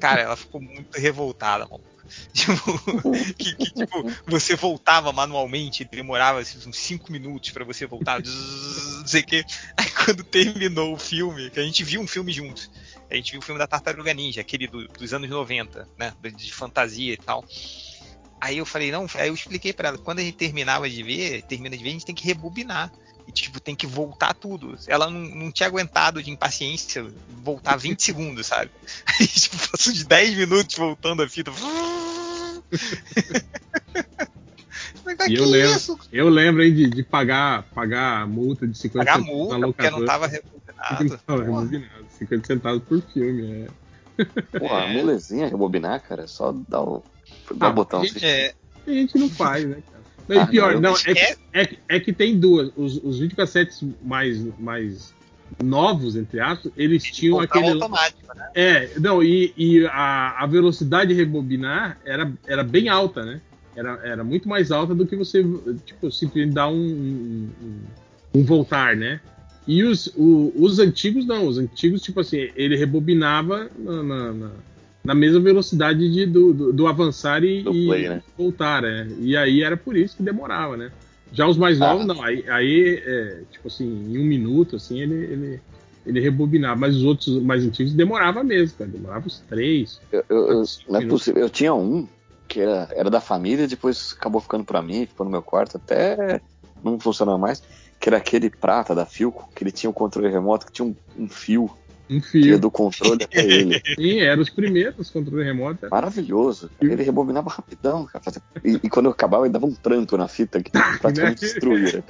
Cara, 0.00 0.22
ela 0.22 0.36
ficou 0.36 0.60
muito 0.60 0.96
revoltada, 0.98 1.66
mano. 1.70 1.82
Tipo, 2.32 3.12
que, 3.36 3.54
que, 3.54 3.70
tipo, 3.70 4.02
você 4.26 4.56
voltava 4.56 5.12
manualmente, 5.12 5.84
demorava 5.84 6.40
assim, 6.40 6.58
uns 6.66 6.78
5 6.78 7.12
minutos 7.12 7.50
pra 7.50 7.64
você 7.66 7.84
voltar, 7.86 8.20
zzz, 8.24 9.00
não 9.00 9.06
sei 9.06 9.20
o 9.20 9.26
quê. 9.26 9.44
Aí 9.76 9.90
quando 9.90 10.24
terminou 10.24 10.94
o 10.94 10.98
filme, 10.98 11.50
que 11.50 11.60
a 11.60 11.62
gente 11.62 11.84
viu 11.84 12.00
um 12.00 12.06
filme 12.06 12.32
juntos, 12.32 12.70
a 13.10 13.14
gente 13.14 13.32
viu 13.32 13.40
o 13.40 13.42
filme 13.42 13.58
da 13.58 13.66
Tartaruga 13.66 14.14
Ninja, 14.14 14.40
aquele 14.40 14.66
do- 14.66 14.88
dos 14.88 15.12
anos 15.12 15.28
90, 15.28 15.86
né? 15.98 16.14
De 16.34 16.50
fantasia 16.52 17.12
e 17.12 17.16
tal. 17.18 17.44
Aí 18.40 18.58
eu 18.58 18.66
falei, 18.66 18.90
não, 18.90 19.06
aí 19.14 19.28
eu 19.28 19.34
expliquei 19.34 19.72
pra 19.72 19.88
ela, 19.88 19.98
quando 19.98 20.20
a 20.20 20.22
gente 20.22 20.36
terminava 20.36 20.88
de 20.88 21.02
ver, 21.02 21.42
termina 21.42 21.76
de 21.76 21.82
ver, 21.82 21.90
a 21.90 21.92
gente 21.92 22.06
tem 22.06 22.14
que 22.14 22.26
rebobinar. 22.26 22.92
E, 23.26 23.32
tipo, 23.32 23.60
tem 23.60 23.76
que 23.76 23.86
voltar 23.86 24.32
tudo. 24.32 24.74
Ela 24.86 25.10
não, 25.10 25.20
não 25.20 25.52
tinha 25.52 25.66
aguentado 25.66 26.22
de 26.22 26.30
impaciência 26.30 27.06
voltar 27.42 27.76
20 27.78 28.02
segundos, 28.02 28.46
sabe? 28.46 28.70
Aí, 29.06 29.26
tipo, 29.26 29.56
passou 29.70 29.92
de 29.92 30.04
10 30.04 30.34
minutos 30.34 30.74
voltando 30.76 31.22
a 31.22 31.28
fita. 31.28 31.50
E 35.08 35.16
que 35.16 35.34
eu 35.34 35.46
lembro, 35.46 35.76
isso? 35.76 35.98
eu 36.12 36.28
lembro 36.28 36.62
aí 36.62 36.70
de, 36.70 36.90
de 36.90 37.02
pagar, 37.02 37.62
pagar 37.74 38.22
a 38.22 38.26
multa 38.26 38.66
de 38.66 38.76
50 38.76 38.98
Pagar 38.98 39.18
centavos 39.18 39.38
multa, 39.38 39.58
na 39.58 39.66
porque 39.66 39.90
não 39.90 40.04
tava 40.04 40.26
rebobinado. 40.26 41.04
não 41.04 41.18
tava 41.18 41.42
rebobinado. 41.44 42.06
50 42.18 42.46
centavos 42.46 42.82
por 42.84 43.02
filme, 43.02 43.66
é. 43.66 44.58
Pô, 44.58 44.66
a 44.72 44.86
molezinha 44.88 45.48
rebobinar, 45.48 46.02
cara, 46.02 46.24
é 46.24 46.26
só 46.26 46.52
dar 46.68 46.82
o, 46.82 47.02
dar 47.56 47.68
Ah, 47.68 47.72
botão. 47.72 48.02
gente, 48.04 48.16
assim. 48.18 48.26
É, 48.26 48.54
A 48.86 48.90
gente 48.90 49.18
não 49.18 49.28
faz, 49.28 49.64
né, 49.66 49.76
cara? 49.90 50.04
Não, 50.28 50.36
e 50.36 50.38
Ah, 50.40 50.46
pior, 50.46 50.74
não, 50.74 50.80
não, 50.80 50.94
é, 50.96 51.14
que, 51.14 51.36
é, 51.52 51.66
que- 51.66 51.78
é 51.88 52.00
que 52.00 52.12
tem 52.12 52.38
duas. 52.38 52.70
Os, 52.76 52.96
os 53.02 53.18
videocassetes 53.18 53.82
mais, 54.02 54.42
mais 54.58 55.12
novos, 55.62 56.16
entre 56.16 56.40
aspas, 56.40 56.70
eles 56.76 57.02
tinham 57.02 57.36
voltava 57.36 57.60
aquele. 57.60 57.72
automático, 57.74 58.34
né? 58.36 58.46
É, 58.54 58.98
não, 59.00 59.22
e, 59.22 59.52
e 59.56 59.86
a, 59.86 60.42
a 60.42 60.46
velocidade 60.46 61.12
de 61.14 61.18
rebobinar 61.18 61.98
era, 62.04 62.30
era 62.46 62.62
bem 62.62 62.88
alta, 62.88 63.24
né? 63.24 63.40
Era, 63.74 64.00
era 64.02 64.24
muito 64.24 64.48
mais 64.48 64.70
alta 64.72 64.94
do 64.94 65.06
que 65.06 65.14
você, 65.16 65.42
tipo, 65.86 66.10
simplesmente 66.10 66.52
dar 66.54 66.68
um, 66.68 66.74
um, 66.74 67.50
um- 67.62 68.40
um 68.40 68.44
voltar, 68.44 68.96
né? 68.96 69.20
E 69.66 69.84
os, 69.84 70.08
o- 70.16 70.52
os 70.56 70.78
antigos 70.78 71.26
não, 71.26 71.46
os 71.46 71.58
antigos, 71.58 72.02
tipo 72.02 72.20
assim, 72.20 72.50
ele 72.56 72.74
rebobinava 72.76 73.70
na, 73.78 74.02
na, 74.02 74.32
na- 74.32 74.50
na 75.08 75.14
mesma 75.14 75.40
velocidade 75.40 76.06
de, 76.12 76.26
do, 76.26 76.52
do, 76.52 76.70
do 76.70 76.86
avançar 76.86 77.42
e, 77.42 77.62
Do 77.62 77.72
e 77.72 77.86
play, 77.86 78.08
né? 78.10 78.22
voltar, 78.36 78.82
né? 78.82 79.08
E 79.20 79.34
aí 79.38 79.62
era 79.62 79.74
por 79.74 79.96
isso 79.96 80.18
que 80.18 80.22
demorava, 80.22 80.76
né? 80.76 80.92
Já 81.32 81.46
os 81.48 81.56
mais 81.56 81.80
Ah. 81.80 81.88
novos, 81.88 82.04
não, 82.06 82.22
aí, 82.22 82.44
aí 82.50 83.02
é, 83.06 83.40
tipo 83.50 83.68
assim, 83.68 83.86
em 83.86 84.18
um 84.18 84.24
minuto, 84.24 84.76
assim, 84.76 85.00
ele, 85.00 85.14
ele, 85.14 85.60
ele 86.04 86.20
rebobinava, 86.20 86.78
mas 86.78 86.94
os 86.94 87.04
outros 87.04 87.42
mais 87.42 87.64
antigos 87.64 87.94
demorava 87.94 88.44
mesmo, 88.44 88.76
cara, 88.76 88.90
demorava 88.90 89.26
uns 89.26 89.40
três, 89.48 89.98
Eu, 90.12 90.22
eu- 90.28 90.64
não 90.90 91.00
é 91.00 91.06
possível. 91.06 91.40
Eu 91.40 91.48
tinha 91.48 91.72
um 91.72 92.06
que 92.46 92.60
era, 92.60 92.88
era 92.94 93.08
da 93.10 93.20
família, 93.20 93.66
depois 93.66 94.14
acabou 94.18 94.42
ficando 94.42 94.64
pra 94.64 94.82
mim, 94.82 95.06
ficou 95.06 95.24
no 95.24 95.32
meu 95.32 95.42
quarto, 95.42 95.78
até 95.78 96.40
não 96.84 97.00
funcionava 97.00 97.38
mais. 97.38 97.62
Que 97.98 98.10
era 98.10 98.18
aquele 98.18 98.50
prata 98.50 98.94
da 98.94 99.06
Filco, 99.06 99.48
que 99.54 99.64
ele 99.64 99.72
tinha 99.72 99.88
um 99.88 99.92
controle 99.94 100.28
remoto, 100.28 100.66
que 100.66 100.72
tinha 100.72 100.86
um, 100.86 100.94
um 101.18 101.28
fio 101.28 101.70
Um 102.10 102.22
fio. 102.22 102.58
do 102.58 102.70
controle 102.70 103.22
até 103.22 103.44
ele. 103.44 103.82
Sim, 103.98 104.20
eram 104.20 104.42
os 104.42 104.50
primeiros 104.50 105.10
controle 105.10 105.44
remoto. 105.44 105.84
era- 105.84 105.90
Maravilhoso. 105.94 106.70
Ele 106.80 107.02
rebobinava 107.02 107.50
rapidão, 107.50 108.06
cara. 108.06 108.24
E, 108.64 108.80
e 108.82 108.88
quando 108.88 109.06
eu 109.06 109.12
acabava, 109.12 109.44
ele 109.44 109.52
dava 109.52 109.66
um 109.66 109.74
tranco 109.74 110.16
na 110.16 110.26
fita 110.28 110.62
que 110.62 110.70
praticamente 111.00 111.42
Né? 111.42 111.48
destruía. 111.48 112.04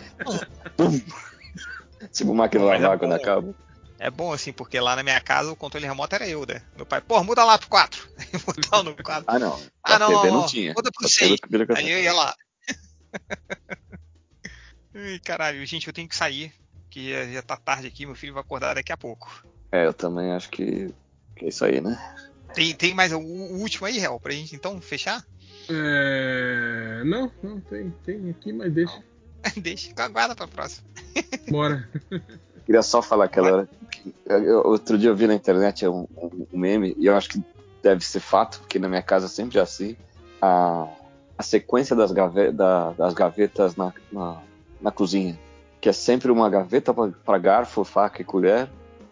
tipo 2.12 2.34
máquina 2.34 2.62
de 2.64 2.68
Mas 2.70 2.78
é 2.78 2.82
lavar 2.82 2.98
quando 2.98 3.12
acaba. 3.14 3.54
É 4.00 4.10
bom 4.10 4.32
assim, 4.32 4.52
porque 4.52 4.78
lá 4.78 4.94
na 4.94 5.02
minha 5.02 5.20
casa 5.20 5.50
o 5.50 5.56
controle 5.56 5.84
remoto 5.84 6.14
era 6.14 6.28
eu, 6.28 6.46
né? 6.46 6.62
Meu 6.76 6.86
pai, 6.86 7.00
pô, 7.00 7.22
muda 7.24 7.44
lá 7.44 7.58
pro 7.58 7.68
4. 7.68 8.08
Mudar 8.46 8.82
no 8.84 8.94
4. 8.94 9.24
Ah, 9.26 9.38
não. 9.40 9.60
Ah, 9.82 9.98
não, 9.98 10.06
TV 10.06 10.14
não, 10.28 10.34
não 10.34 10.40
não. 10.42 10.46
tinha. 10.46 10.72
Muda 10.72 10.90
pro 10.96 11.06
A 11.06 11.08
6. 11.08 11.40
TV 11.40 11.58
vira 11.64 11.76
Aí 11.76 11.90
eu 11.90 11.98
ia 11.98 12.12
lá. 12.12 12.32
Ai, 14.94 15.18
caralho, 15.24 15.64
gente, 15.66 15.88
eu 15.88 15.92
tenho 15.92 16.08
que 16.08 16.14
sair. 16.16 16.52
Que 16.90 17.32
já 17.32 17.42
tá 17.42 17.56
tarde 17.56 17.88
aqui, 17.88 18.06
meu 18.06 18.14
filho 18.14 18.32
vai 18.32 18.40
acordar 18.42 18.74
daqui 18.74 18.92
a 18.92 18.96
pouco. 18.96 19.28
É, 19.70 19.86
eu 19.86 19.92
também 19.92 20.32
acho 20.32 20.48
que, 20.50 20.92
que 21.36 21.44
é 21.44 21.48
isso 21.48 21.64
aí, 21.64 21.80
né? 21.80 21.98
Tem, 22.54 22.74
tem 22.74 22.94
mais 22.94 23.12
o, 23.12 23.18
o 23.18 23.58
último 23.60 23.86
aí, 23.86 23.98
Real, 23.98 24.18
pra 24.18 24.32
gente 24.32 24.54
então 24.54 24.80
fechar? 24.80 25.22
É... 25.68 27.02
Não, 27.04 27.30
não, 27.42 27.60
tem, 27.60 27.90
tem 28.04 28.30
aqui, 28.30 28.52
mas 28.52 28.72
deixa. 28.72 28.98
Deixa, 29.56 29.92
aguarda 29.98 30.34
pra 30.34 30.48
próxima. 30.48 30.84
Bora. 31.48 31.88
Queria 32.66 32.82
só 32.82 33.00
falar 33.00 33.26
aquela 33.26 33.52
hora. 33.52 33.68
que- 33.90 34.14
eu- 34.26 34.42
eu- 34.44 34.66
outro 34.66 34.98
dia 34.98 35.10
eu 35.10 35.16
vi 35.16 35.26
na 35.26 35.34
internet 35.34 35.86
um, 35.86 36.06
um- 36.16 36.46
um 36.52 36.58
meme, 36.58 36.94
e 36.98 37.06
eu 37.06 37.16
acho 37.16 37.28
que 37.28 37.42
deve 37.82 38.04
ser 38.04 38.20
fato, 38.20 38.58
porque 38.60 38.78
na 38.78 38.88
minha 38.88 39.02
casa 39.02 39.28
sempre 39.28 39.58
é 39.58 39.62
assim. 39.62 39.96
A, 40.42 40.86
a 41.36 41.42
sequência 41.42 41.94
das, 41.94 42.10
gave- 42.12 42.50
da- 42.52 42.92
das 42.92 43.14
gavetas 43.14 43.76
na, 43.76 43.92
na, 44.10 44.42
na 44.80 44.90
cozinha. 44.90 45.38
Que 45.80 45.88
é 45.88 45.92
sempre 45.92 46.30
uma 46.30 46.50
gaveta 46.50 46.92
para 46.92 47.38
garfo, 47.38 47.84
faca 47.84 48.20
e 48.20 48.24
colher. 48.24 48.68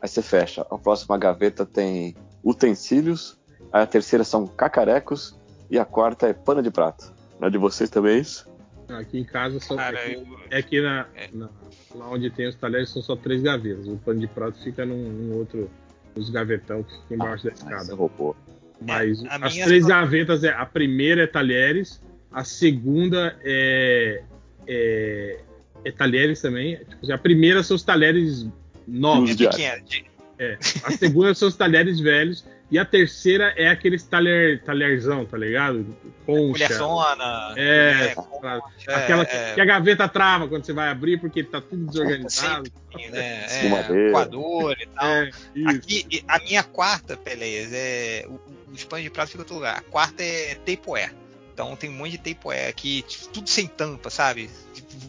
Aí 0.07 0.09
você 0.09 0.23
fecha. 0.23 0.65
A 0.71 0.79
próxima 0.79 1.19
gaveta 1.19 1.67
tem 1.67 2.15
utensílios. 2.45 3.37
Aí 3.73 3.83
a 3.83 3.87
terceira 3.87 4.23
são 4.23 4.47
cacarecos. 4.47 5.37
E 5.69 5.81
a 5.81 5.85
quarta 5.85 6.29
é 6.29 6.33
pano 6.33 6.63
de 6.63 6.71
prato. 6.71 7.13
Na 7.41 7.49
de 7.49 7.59
vocês 7.59 7.91
também 7.91 8.15
é 8.15 8.19
isso? 8.21 8.49
Aqui 8.89 9.19
em 9.19 9.25
casa 9.25 9.59
só. 9.59 9.75
Cara, 9.75 9.99
aqui, 9.99 10.13
eu- 10.15 10.27
é 10.49 10.63
que 10.63 10.81
na, 10.81 11.09
É. 11.17 11.29
na- 11.33 11.51
lá 11.93 12.09
onde 12.09 12.31
tem 12.31 12.47
os 12.47 12.55
talheres 12.55 12.89
são 12.91 13.03
só 13.03 13.17
três 13.17 13.43
gavetas. 13.43 13.89
O 13.89 13.97
pano 13.97 14.21
de 14.21 14.29
prato 14.29 14.63
fica 14.63 14.87
num, 14.87 14.97
num 15.11 15.37
outro. 15.39 15.69
Os 16.15 16.31
gavetão 16.31 16.85
que 16.85 16.93
fica 17.03 17.15
embaixo 17.15 17.45
da 17.45 17.51
Mas 17.51 17.61
escada. 17.63 17.95
roubou. 17.97 18.37
Mas 18.81 19.25
É, 19.25 19.29
as 19.45 19.55
três 19.57 19.83
só- 19.83 19.89
gavetas 19.89 20.45
é 20.45 20.51
a 20.51 20.65
primeira 20.65 21.25
é 21.25 21.27
talheres, 21.27 22.01
a 22.31 22.45
segunda 22.45 23.37
é, 23.43 24.23
é, 24.69 25.41
é 25.85 25.91
talheres 25.91 26.41
também. 26.41 26.77
Tipo, 26.77 27.13
a 27.13 27.19
primeira 27.19 27.63
são 27.65 27.75
os 27.75 27.83
talheres 27.83 28.47
novos. 28.87 29.31
É 29.31 29.35
diário. 29.35 29.57
pequena. 29.59 29.83
de- 29.83 30.05
É. 30.39 30.59
A 30.85 30.91
segunda 30.93 31.35
são 31.35 31.49
os 31.49 31.57
talheres 31.57 31.99
velhos. 32.01 32.45
E 32.69 32.79
a 32.81 32.85
terceira 32.85 33.55
é 33.57 33.69
aqueles 33.69 34.03
talher, 34.03 34.61
talherzão, 34.65 35.25
tá 35.25 35.39
ligado? 35.39 35.87
Concha. 36.27 36.67
Colherzona. 36.67 37.55
É, 37.57 38.13
aquela, 38.19 38.61
é, 38.89 38.95
aquela 38.95 39.25
que, 39.25 39.37
é, 39.37 39.55
que 39.55 39.61
a 39.61 39.65
gaveta 39.65 40.09
trava 40.09 40.49
quando 40.49 40.65
você 40.67 40.73
vai 40.73 40.89
abrir 40.89 41.19
porque 41.21 41.45
tá 41.45 41.61
tudo 41.61 41.87
desorganizado. 41.87 42.69
sempre, 42.91 43.11
né, 43.13 43.47
é, 43.49 44.11
coador 44.11 44.77
e 44.81 44.87
tal. 44.87 45.07
É. 45.07 45.31
Aqui, 45.69 46.25
a 46.27 46.39
minha 46.41 46.65
quarta, 46.65 47.17
Pelez, 47.17 47.73
é. 47.73 48.25
O, 48.27 48.33
o- 48.33 48.41
os 48.75 48.83
pães 48.85 49.05
de 49.05 49.11
prato 49.11 49.29
ficam 49.29 49.41
em 49.41 49.45
outro 49.45 49.55
lugar. 49.55 49.79
A 49.79 49.83
quarta 49.83 50.23
é 50.25 50.57
Teipoé. 50.57 51.11
Então 51.55 51.75
tem 51.77 51.89
um 51.89 51.93
monte 51.95 52.11
de 52.11 52.19
Teipoé 52.19 52.69
aqui, 52.69 53.03
tipo, 53.03 53.29
tudo 53.29 53.49
sem 53.49 53.67
tampa, 53.69 54.11
sabe? 54.11 54.51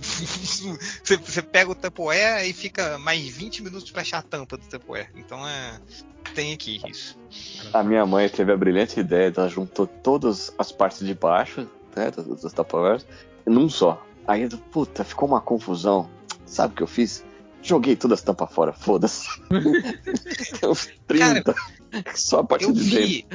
Você, 1.04 1.18
você 1.18 1.42
pega 1.42 1.72
o 1.72 1.76
Teipoé 1.76 2.46
e 2.48 2.54
fica 2.54 2.98
mais 2.98 3.28
20 3.28 3.64
minutos 3.64 3.90
pra 3.92 4.02
achar 4.02 4.20
a 4.20 4.22
tampa 4.22 4.58
do 4.58 4.66
Teipoé. 4.66 5.10
Então 5.16 5.48
é. 5.48 5.80
Tem 6.36 6.54
aqui 6.54 6.82
isso. 6.88 7.18
A 7.74 7.82
minha 7.84 8.06
mãe 8.06 8.28
teve 8.30 8.52
a 8.52 8.58
brilhante 8.58 9.00
ideia, 9.00 9.32
ela 9.36 9.48
juntou 9.48 9.88
todas 9.88 10.54
as 10.58 10.72
partes 10.72 11.06
de 11.06 11.14
baixo, 11.14 11.68
né, 11.96 12.12
dos, 12.12 12.42
dos 12.42 12.54
Tupperwares, 12.54 13.06
num 13.46 13.70
só. 13.70 14.06
Aí, 14.28 14.48
puta, 14.72 15.04
ficou 15.06 15.28
uma 15.30 15.40
confusão. 15.40 16.10
Sabe 16.46 16.74
o 16.74 16.78
que 16.78 16.84
eu 16.84 16.88
fiz? 16.88 17.24
Joguei 17.62 17.96
todas 17.96 18.20
as 18.20 18.26
tampas 18.26 18.52
fora, 18.54 18.74
foda-se. 18.74 19.26
Tem 20.60 20.70
uns 20.70 20.90
30. 21.08 21.56
só 22.16 22.40
a 22.40 22.44
parte 22.44 22.72
de 22.72 22.84
dentro. 22.90 23.08
vi. 23.08 23.26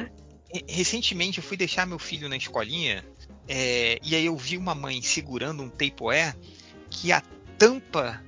re- 0.53 0.65
Recentemente 0.69 1.39
eu 1.39 1.45
fui 1.45 1.57
deixar 1.57 1.87
meu 1.87 1.99
filho 1.99 2.29
na 2.29 2.37
escolinha 2.37 3.03
é, 3.49 3.99
e 4.03 4.15
aí 4.15 4.27
eu 4.27 4.37
vi 4.37 4.57
uma 4.57 4.75
mãe 4.75 5.01
segurando 5.03 5.63
um 5.63 5.69
Teipoé 5.69 6.35
que 6.91 7.13
a 7.13 7.23
tampa 7.59 8.23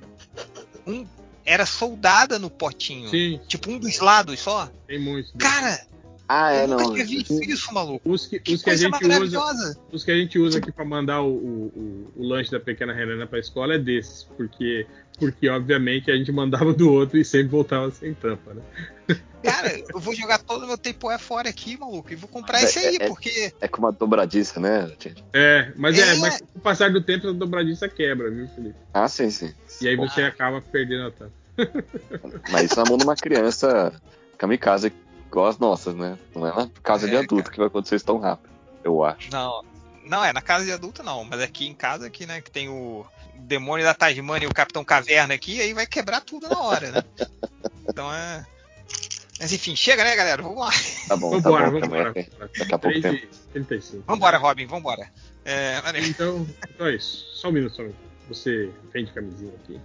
um, 0.85 1.05
era 1.45 1.65
soldada 1.65 2.39
no 2.39 2.49
potinho. 2.49 3.09
Sim, 3.09 3.39
Tipo 3.47 3.71
um 3.71 3.79
dos 3.79 3.99
lados 3.99 4.39
só. 4.39 4.69
tem 4.87 4.99
muitos. 4.99 5.31
Cara, 5.37 5.85
Ah, 6.27 6.51
é, 6.53 6.63
eu 6.63 6.67
nunca 6.69 6.83
não. 6.85 6.93
tinha 6.93 7.05
visto 7.05 7.33
isso, 7.43 7.73
maluco. 7.73 8.01
Os 8.09 8.25
que, 8.25 8.39
Que 8.39 8.53
os 8.55 8.63
que 8.63 8.69
a 8.71 8.75
gente 8.75 9.05
usa, 9.05 9.79
os 9.91 10.03
que 10.03 10.11
a 10.11 10.15
gente 10.15 10.39
usa 10.39 10.57
aqui 10.57 10.71
pra 10.71 10.83
mandar 10.83 11.21
o, 11.21 11.27
o, 11.29 11.65
o- 11.67 12.11
o 12.15 12.27
lanche 12.27 12.49
da 12.51 12.59
pequena 12.59 12.99
Helena 12.99 13.27
pra 13.27 13.37
escola 13.39 13.75
é 13.75 13.77
desses, 13.77 14.23
porque 14.35 14.87
porque 15.19 15.47
obviamente 15.47 16.11
a 16.11 16.15
gente 16.17 16.29
mandava 16.31 16.73
do 16.73 16.91
outro 16.91 17.17
e 17.17 17.23
sempre 17.23 17.47
voltava 17.49 17.89
sem 17.91 18.13
tampa, 18.13 18.53
né? 18.53 18.61
Cara, 19.43 19.79
eu 19.93 19.99
vou 19.99 20.13
jogar 20.15 20.39
todo 20.39 20.63
o 20.63 20.67
meu 20.67 20.77
Teipoé 20.77 21.17
fora 21.19 21.47
aqui, 21.47 21.77
maluco. 21.77 22.11
E 22.11 22.15
vou 22.15 22.27
comprar 22.27 22.59
É, 22.59 22.63
esse 22.63 22.79
aí, 22.79 22.97
é, 22.99 23.03
é. 23.03 23.07
porque. 23.07 23.53
É 23.61 23.67
com 23.67 23.77
uma 23.77 23.91
dobradiça, 23.91 24.59
né, 24.59 24.87
gente? 24.99 25.23
É, 25.31 25.71
mas 25.77 25.97
é, 25.97 26.15
É. 26.15 26.15
mas 26.17 26.41
com 26.41 26.57
o 26.57 26.61
passar 26.61 26.91
do 26.91 26.99
tempo 27.01 27.29
a 27.29 27.31
dobradiça 27.31 27.87
quebra, 27.87 28.29
viu, 28.31 28.47
Felipe? 28.49 28.75
Ah, 28.93 29.07
sim, 29.07 29.29
sim. 29.29 29.53
E 29.81 29.87
aí 29.87 29.95
você 29.95 30.23
acaba 30.23 30.59
perdendo 30.61 31.05
a 31.07 31.11
tampa. 31.11 31.31
Mas 32.51 32.65
isso 32.71 32.75
na 32.75 32.83
mão 32.89 32.97
de 32.97 33.03
uma 33.05 33.15
criança 33.15 33.93
kamikaze 34.37 34.91
igual 35.27 35.47
as 35.47 35.57
nossas, 35.57 35.95
né? 35.95 36.17
Não 36.33 36.47
é 36.47 36.53
na 36.55 36.69
casa 36.83 37.07
de 37.07 37.15
É, 37.15 37.19
adulto 37.19 37.51
que 37.51 37.57
vai 37.57 37.67
acontecer 37.67 37.95
isso 37.95 38.05
tão 38.05 38.17
rápido, 38.19 38.49
eu 38.83 39.03
acho. 39.03 39.31
Não, 39.31 39.63
não 40.05 40.23
é 40.23 40.31
na 40.33 40.41
casa 40.41 40.65
de 40.65 40.71
adulto 40.71 41.03
não, 41.03 41.23
mas 41.23 41.41
aqui 41.41 41.67
em 41.67 41.73
casa 41.73 42.07
aqui, 42.07 42.25
né, 42.25 42.41
que 42.41 42.51
tem 42.51 42.69
o 42.69 43.05
demônio 43.35 43.85
da 43.85 43.93
Tasmania 43.93 44.47
e 44.47 44.49
o 44.49 44.53
Capitão 44.53 44.83
Caverna 44.83 45.33
aqui, 45.33 45.59
aí 45.61 45.73
vai 45.73 45.85
quebrar 45.85 46.21
tudo 46.21 46.47
na 46.49 46.59
hora, 46.59 46.91
né? 46.91 47.03
Então 47.87 48.11
é. 48.13 48.45
Mas 49.39 49.53
enfim, 49.53 49.75
chega, 49.75 50.03
né, 50.03 50.15
galera? 50.15 50.41
Vamos 50.41 50.57
lá. 50.57 50.71
Tá 51.07 51.15
bom, 51.15 51.29
tá 51.41 51.49
Vambora, 51.49 51.69
bom. 51.71 51.79
vambora. 51.81 52.05
também. 52.13 52.29
Daqui 52.57 52.73
a 52.73 52.79
pouco 52.79 52.99
3 52.99 53.01
tempo. 53.01 53.33
e 53.49 53.51
35. 53.53 54.03
Vambora, 54.07 54.37
Robin, 54.37 54.65
vambora. 54.65 55.07
É, 55.43 55.79
valeu. 55.81 56.03
Então, 56.03 56.47
então 56.73 56.87
é 56.87 56.95
isso. 56.95 57.25
Só 57.35 57.49
um 57.49 57.51
minuto, 57.51 57.75
só 57.75 57.81
um 57.83 57.85
minuto. 57.85 57.99
Você 58.29 58.71
vende 58.91 59.11
camisinha 59.11 59.53
aqui. 59.63 59.79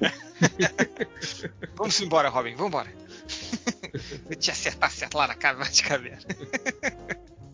Vamos 1.74 2.00
embora, 2.00 2.28
Robin, 2.28 2.54
vambora. 2.54 2.88
Vou 4.24 4.34
te 4.36 4.50
acertar 4.50 4.90
certo 4.90 5.16
lá 5.16 5.28
na 5.28 5.34
casa 5.34 5.64
de 5.70 5.82
caverna. 5.82 6.26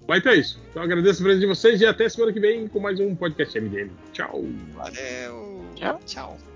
Mas 0.08 0.18
então 0.18 0.32
é 0.32 0.36
isso. 0.36 0.60
Então 0.70 0.82
agradeço 0.82 1.20
a 1.20 1.24
presença 1.24 1.40
de 1.40 1.46
vocês 1.46 1.80
e 1.80 1.86
até 1.86 2.08
semana 2.08 2.32
que 2.32 2.40
vem 2.40 2.68
com 2.68 2.78
mais 2.78 3.00
um 3.00 3.14
podcast 3.14 3.58
MDM. 3.60 3.90
Tchau. 4.12 4.44
Valeu. 4.72 5.64
Tchau. 5.74 6.00
Tchau. 6.06 6.55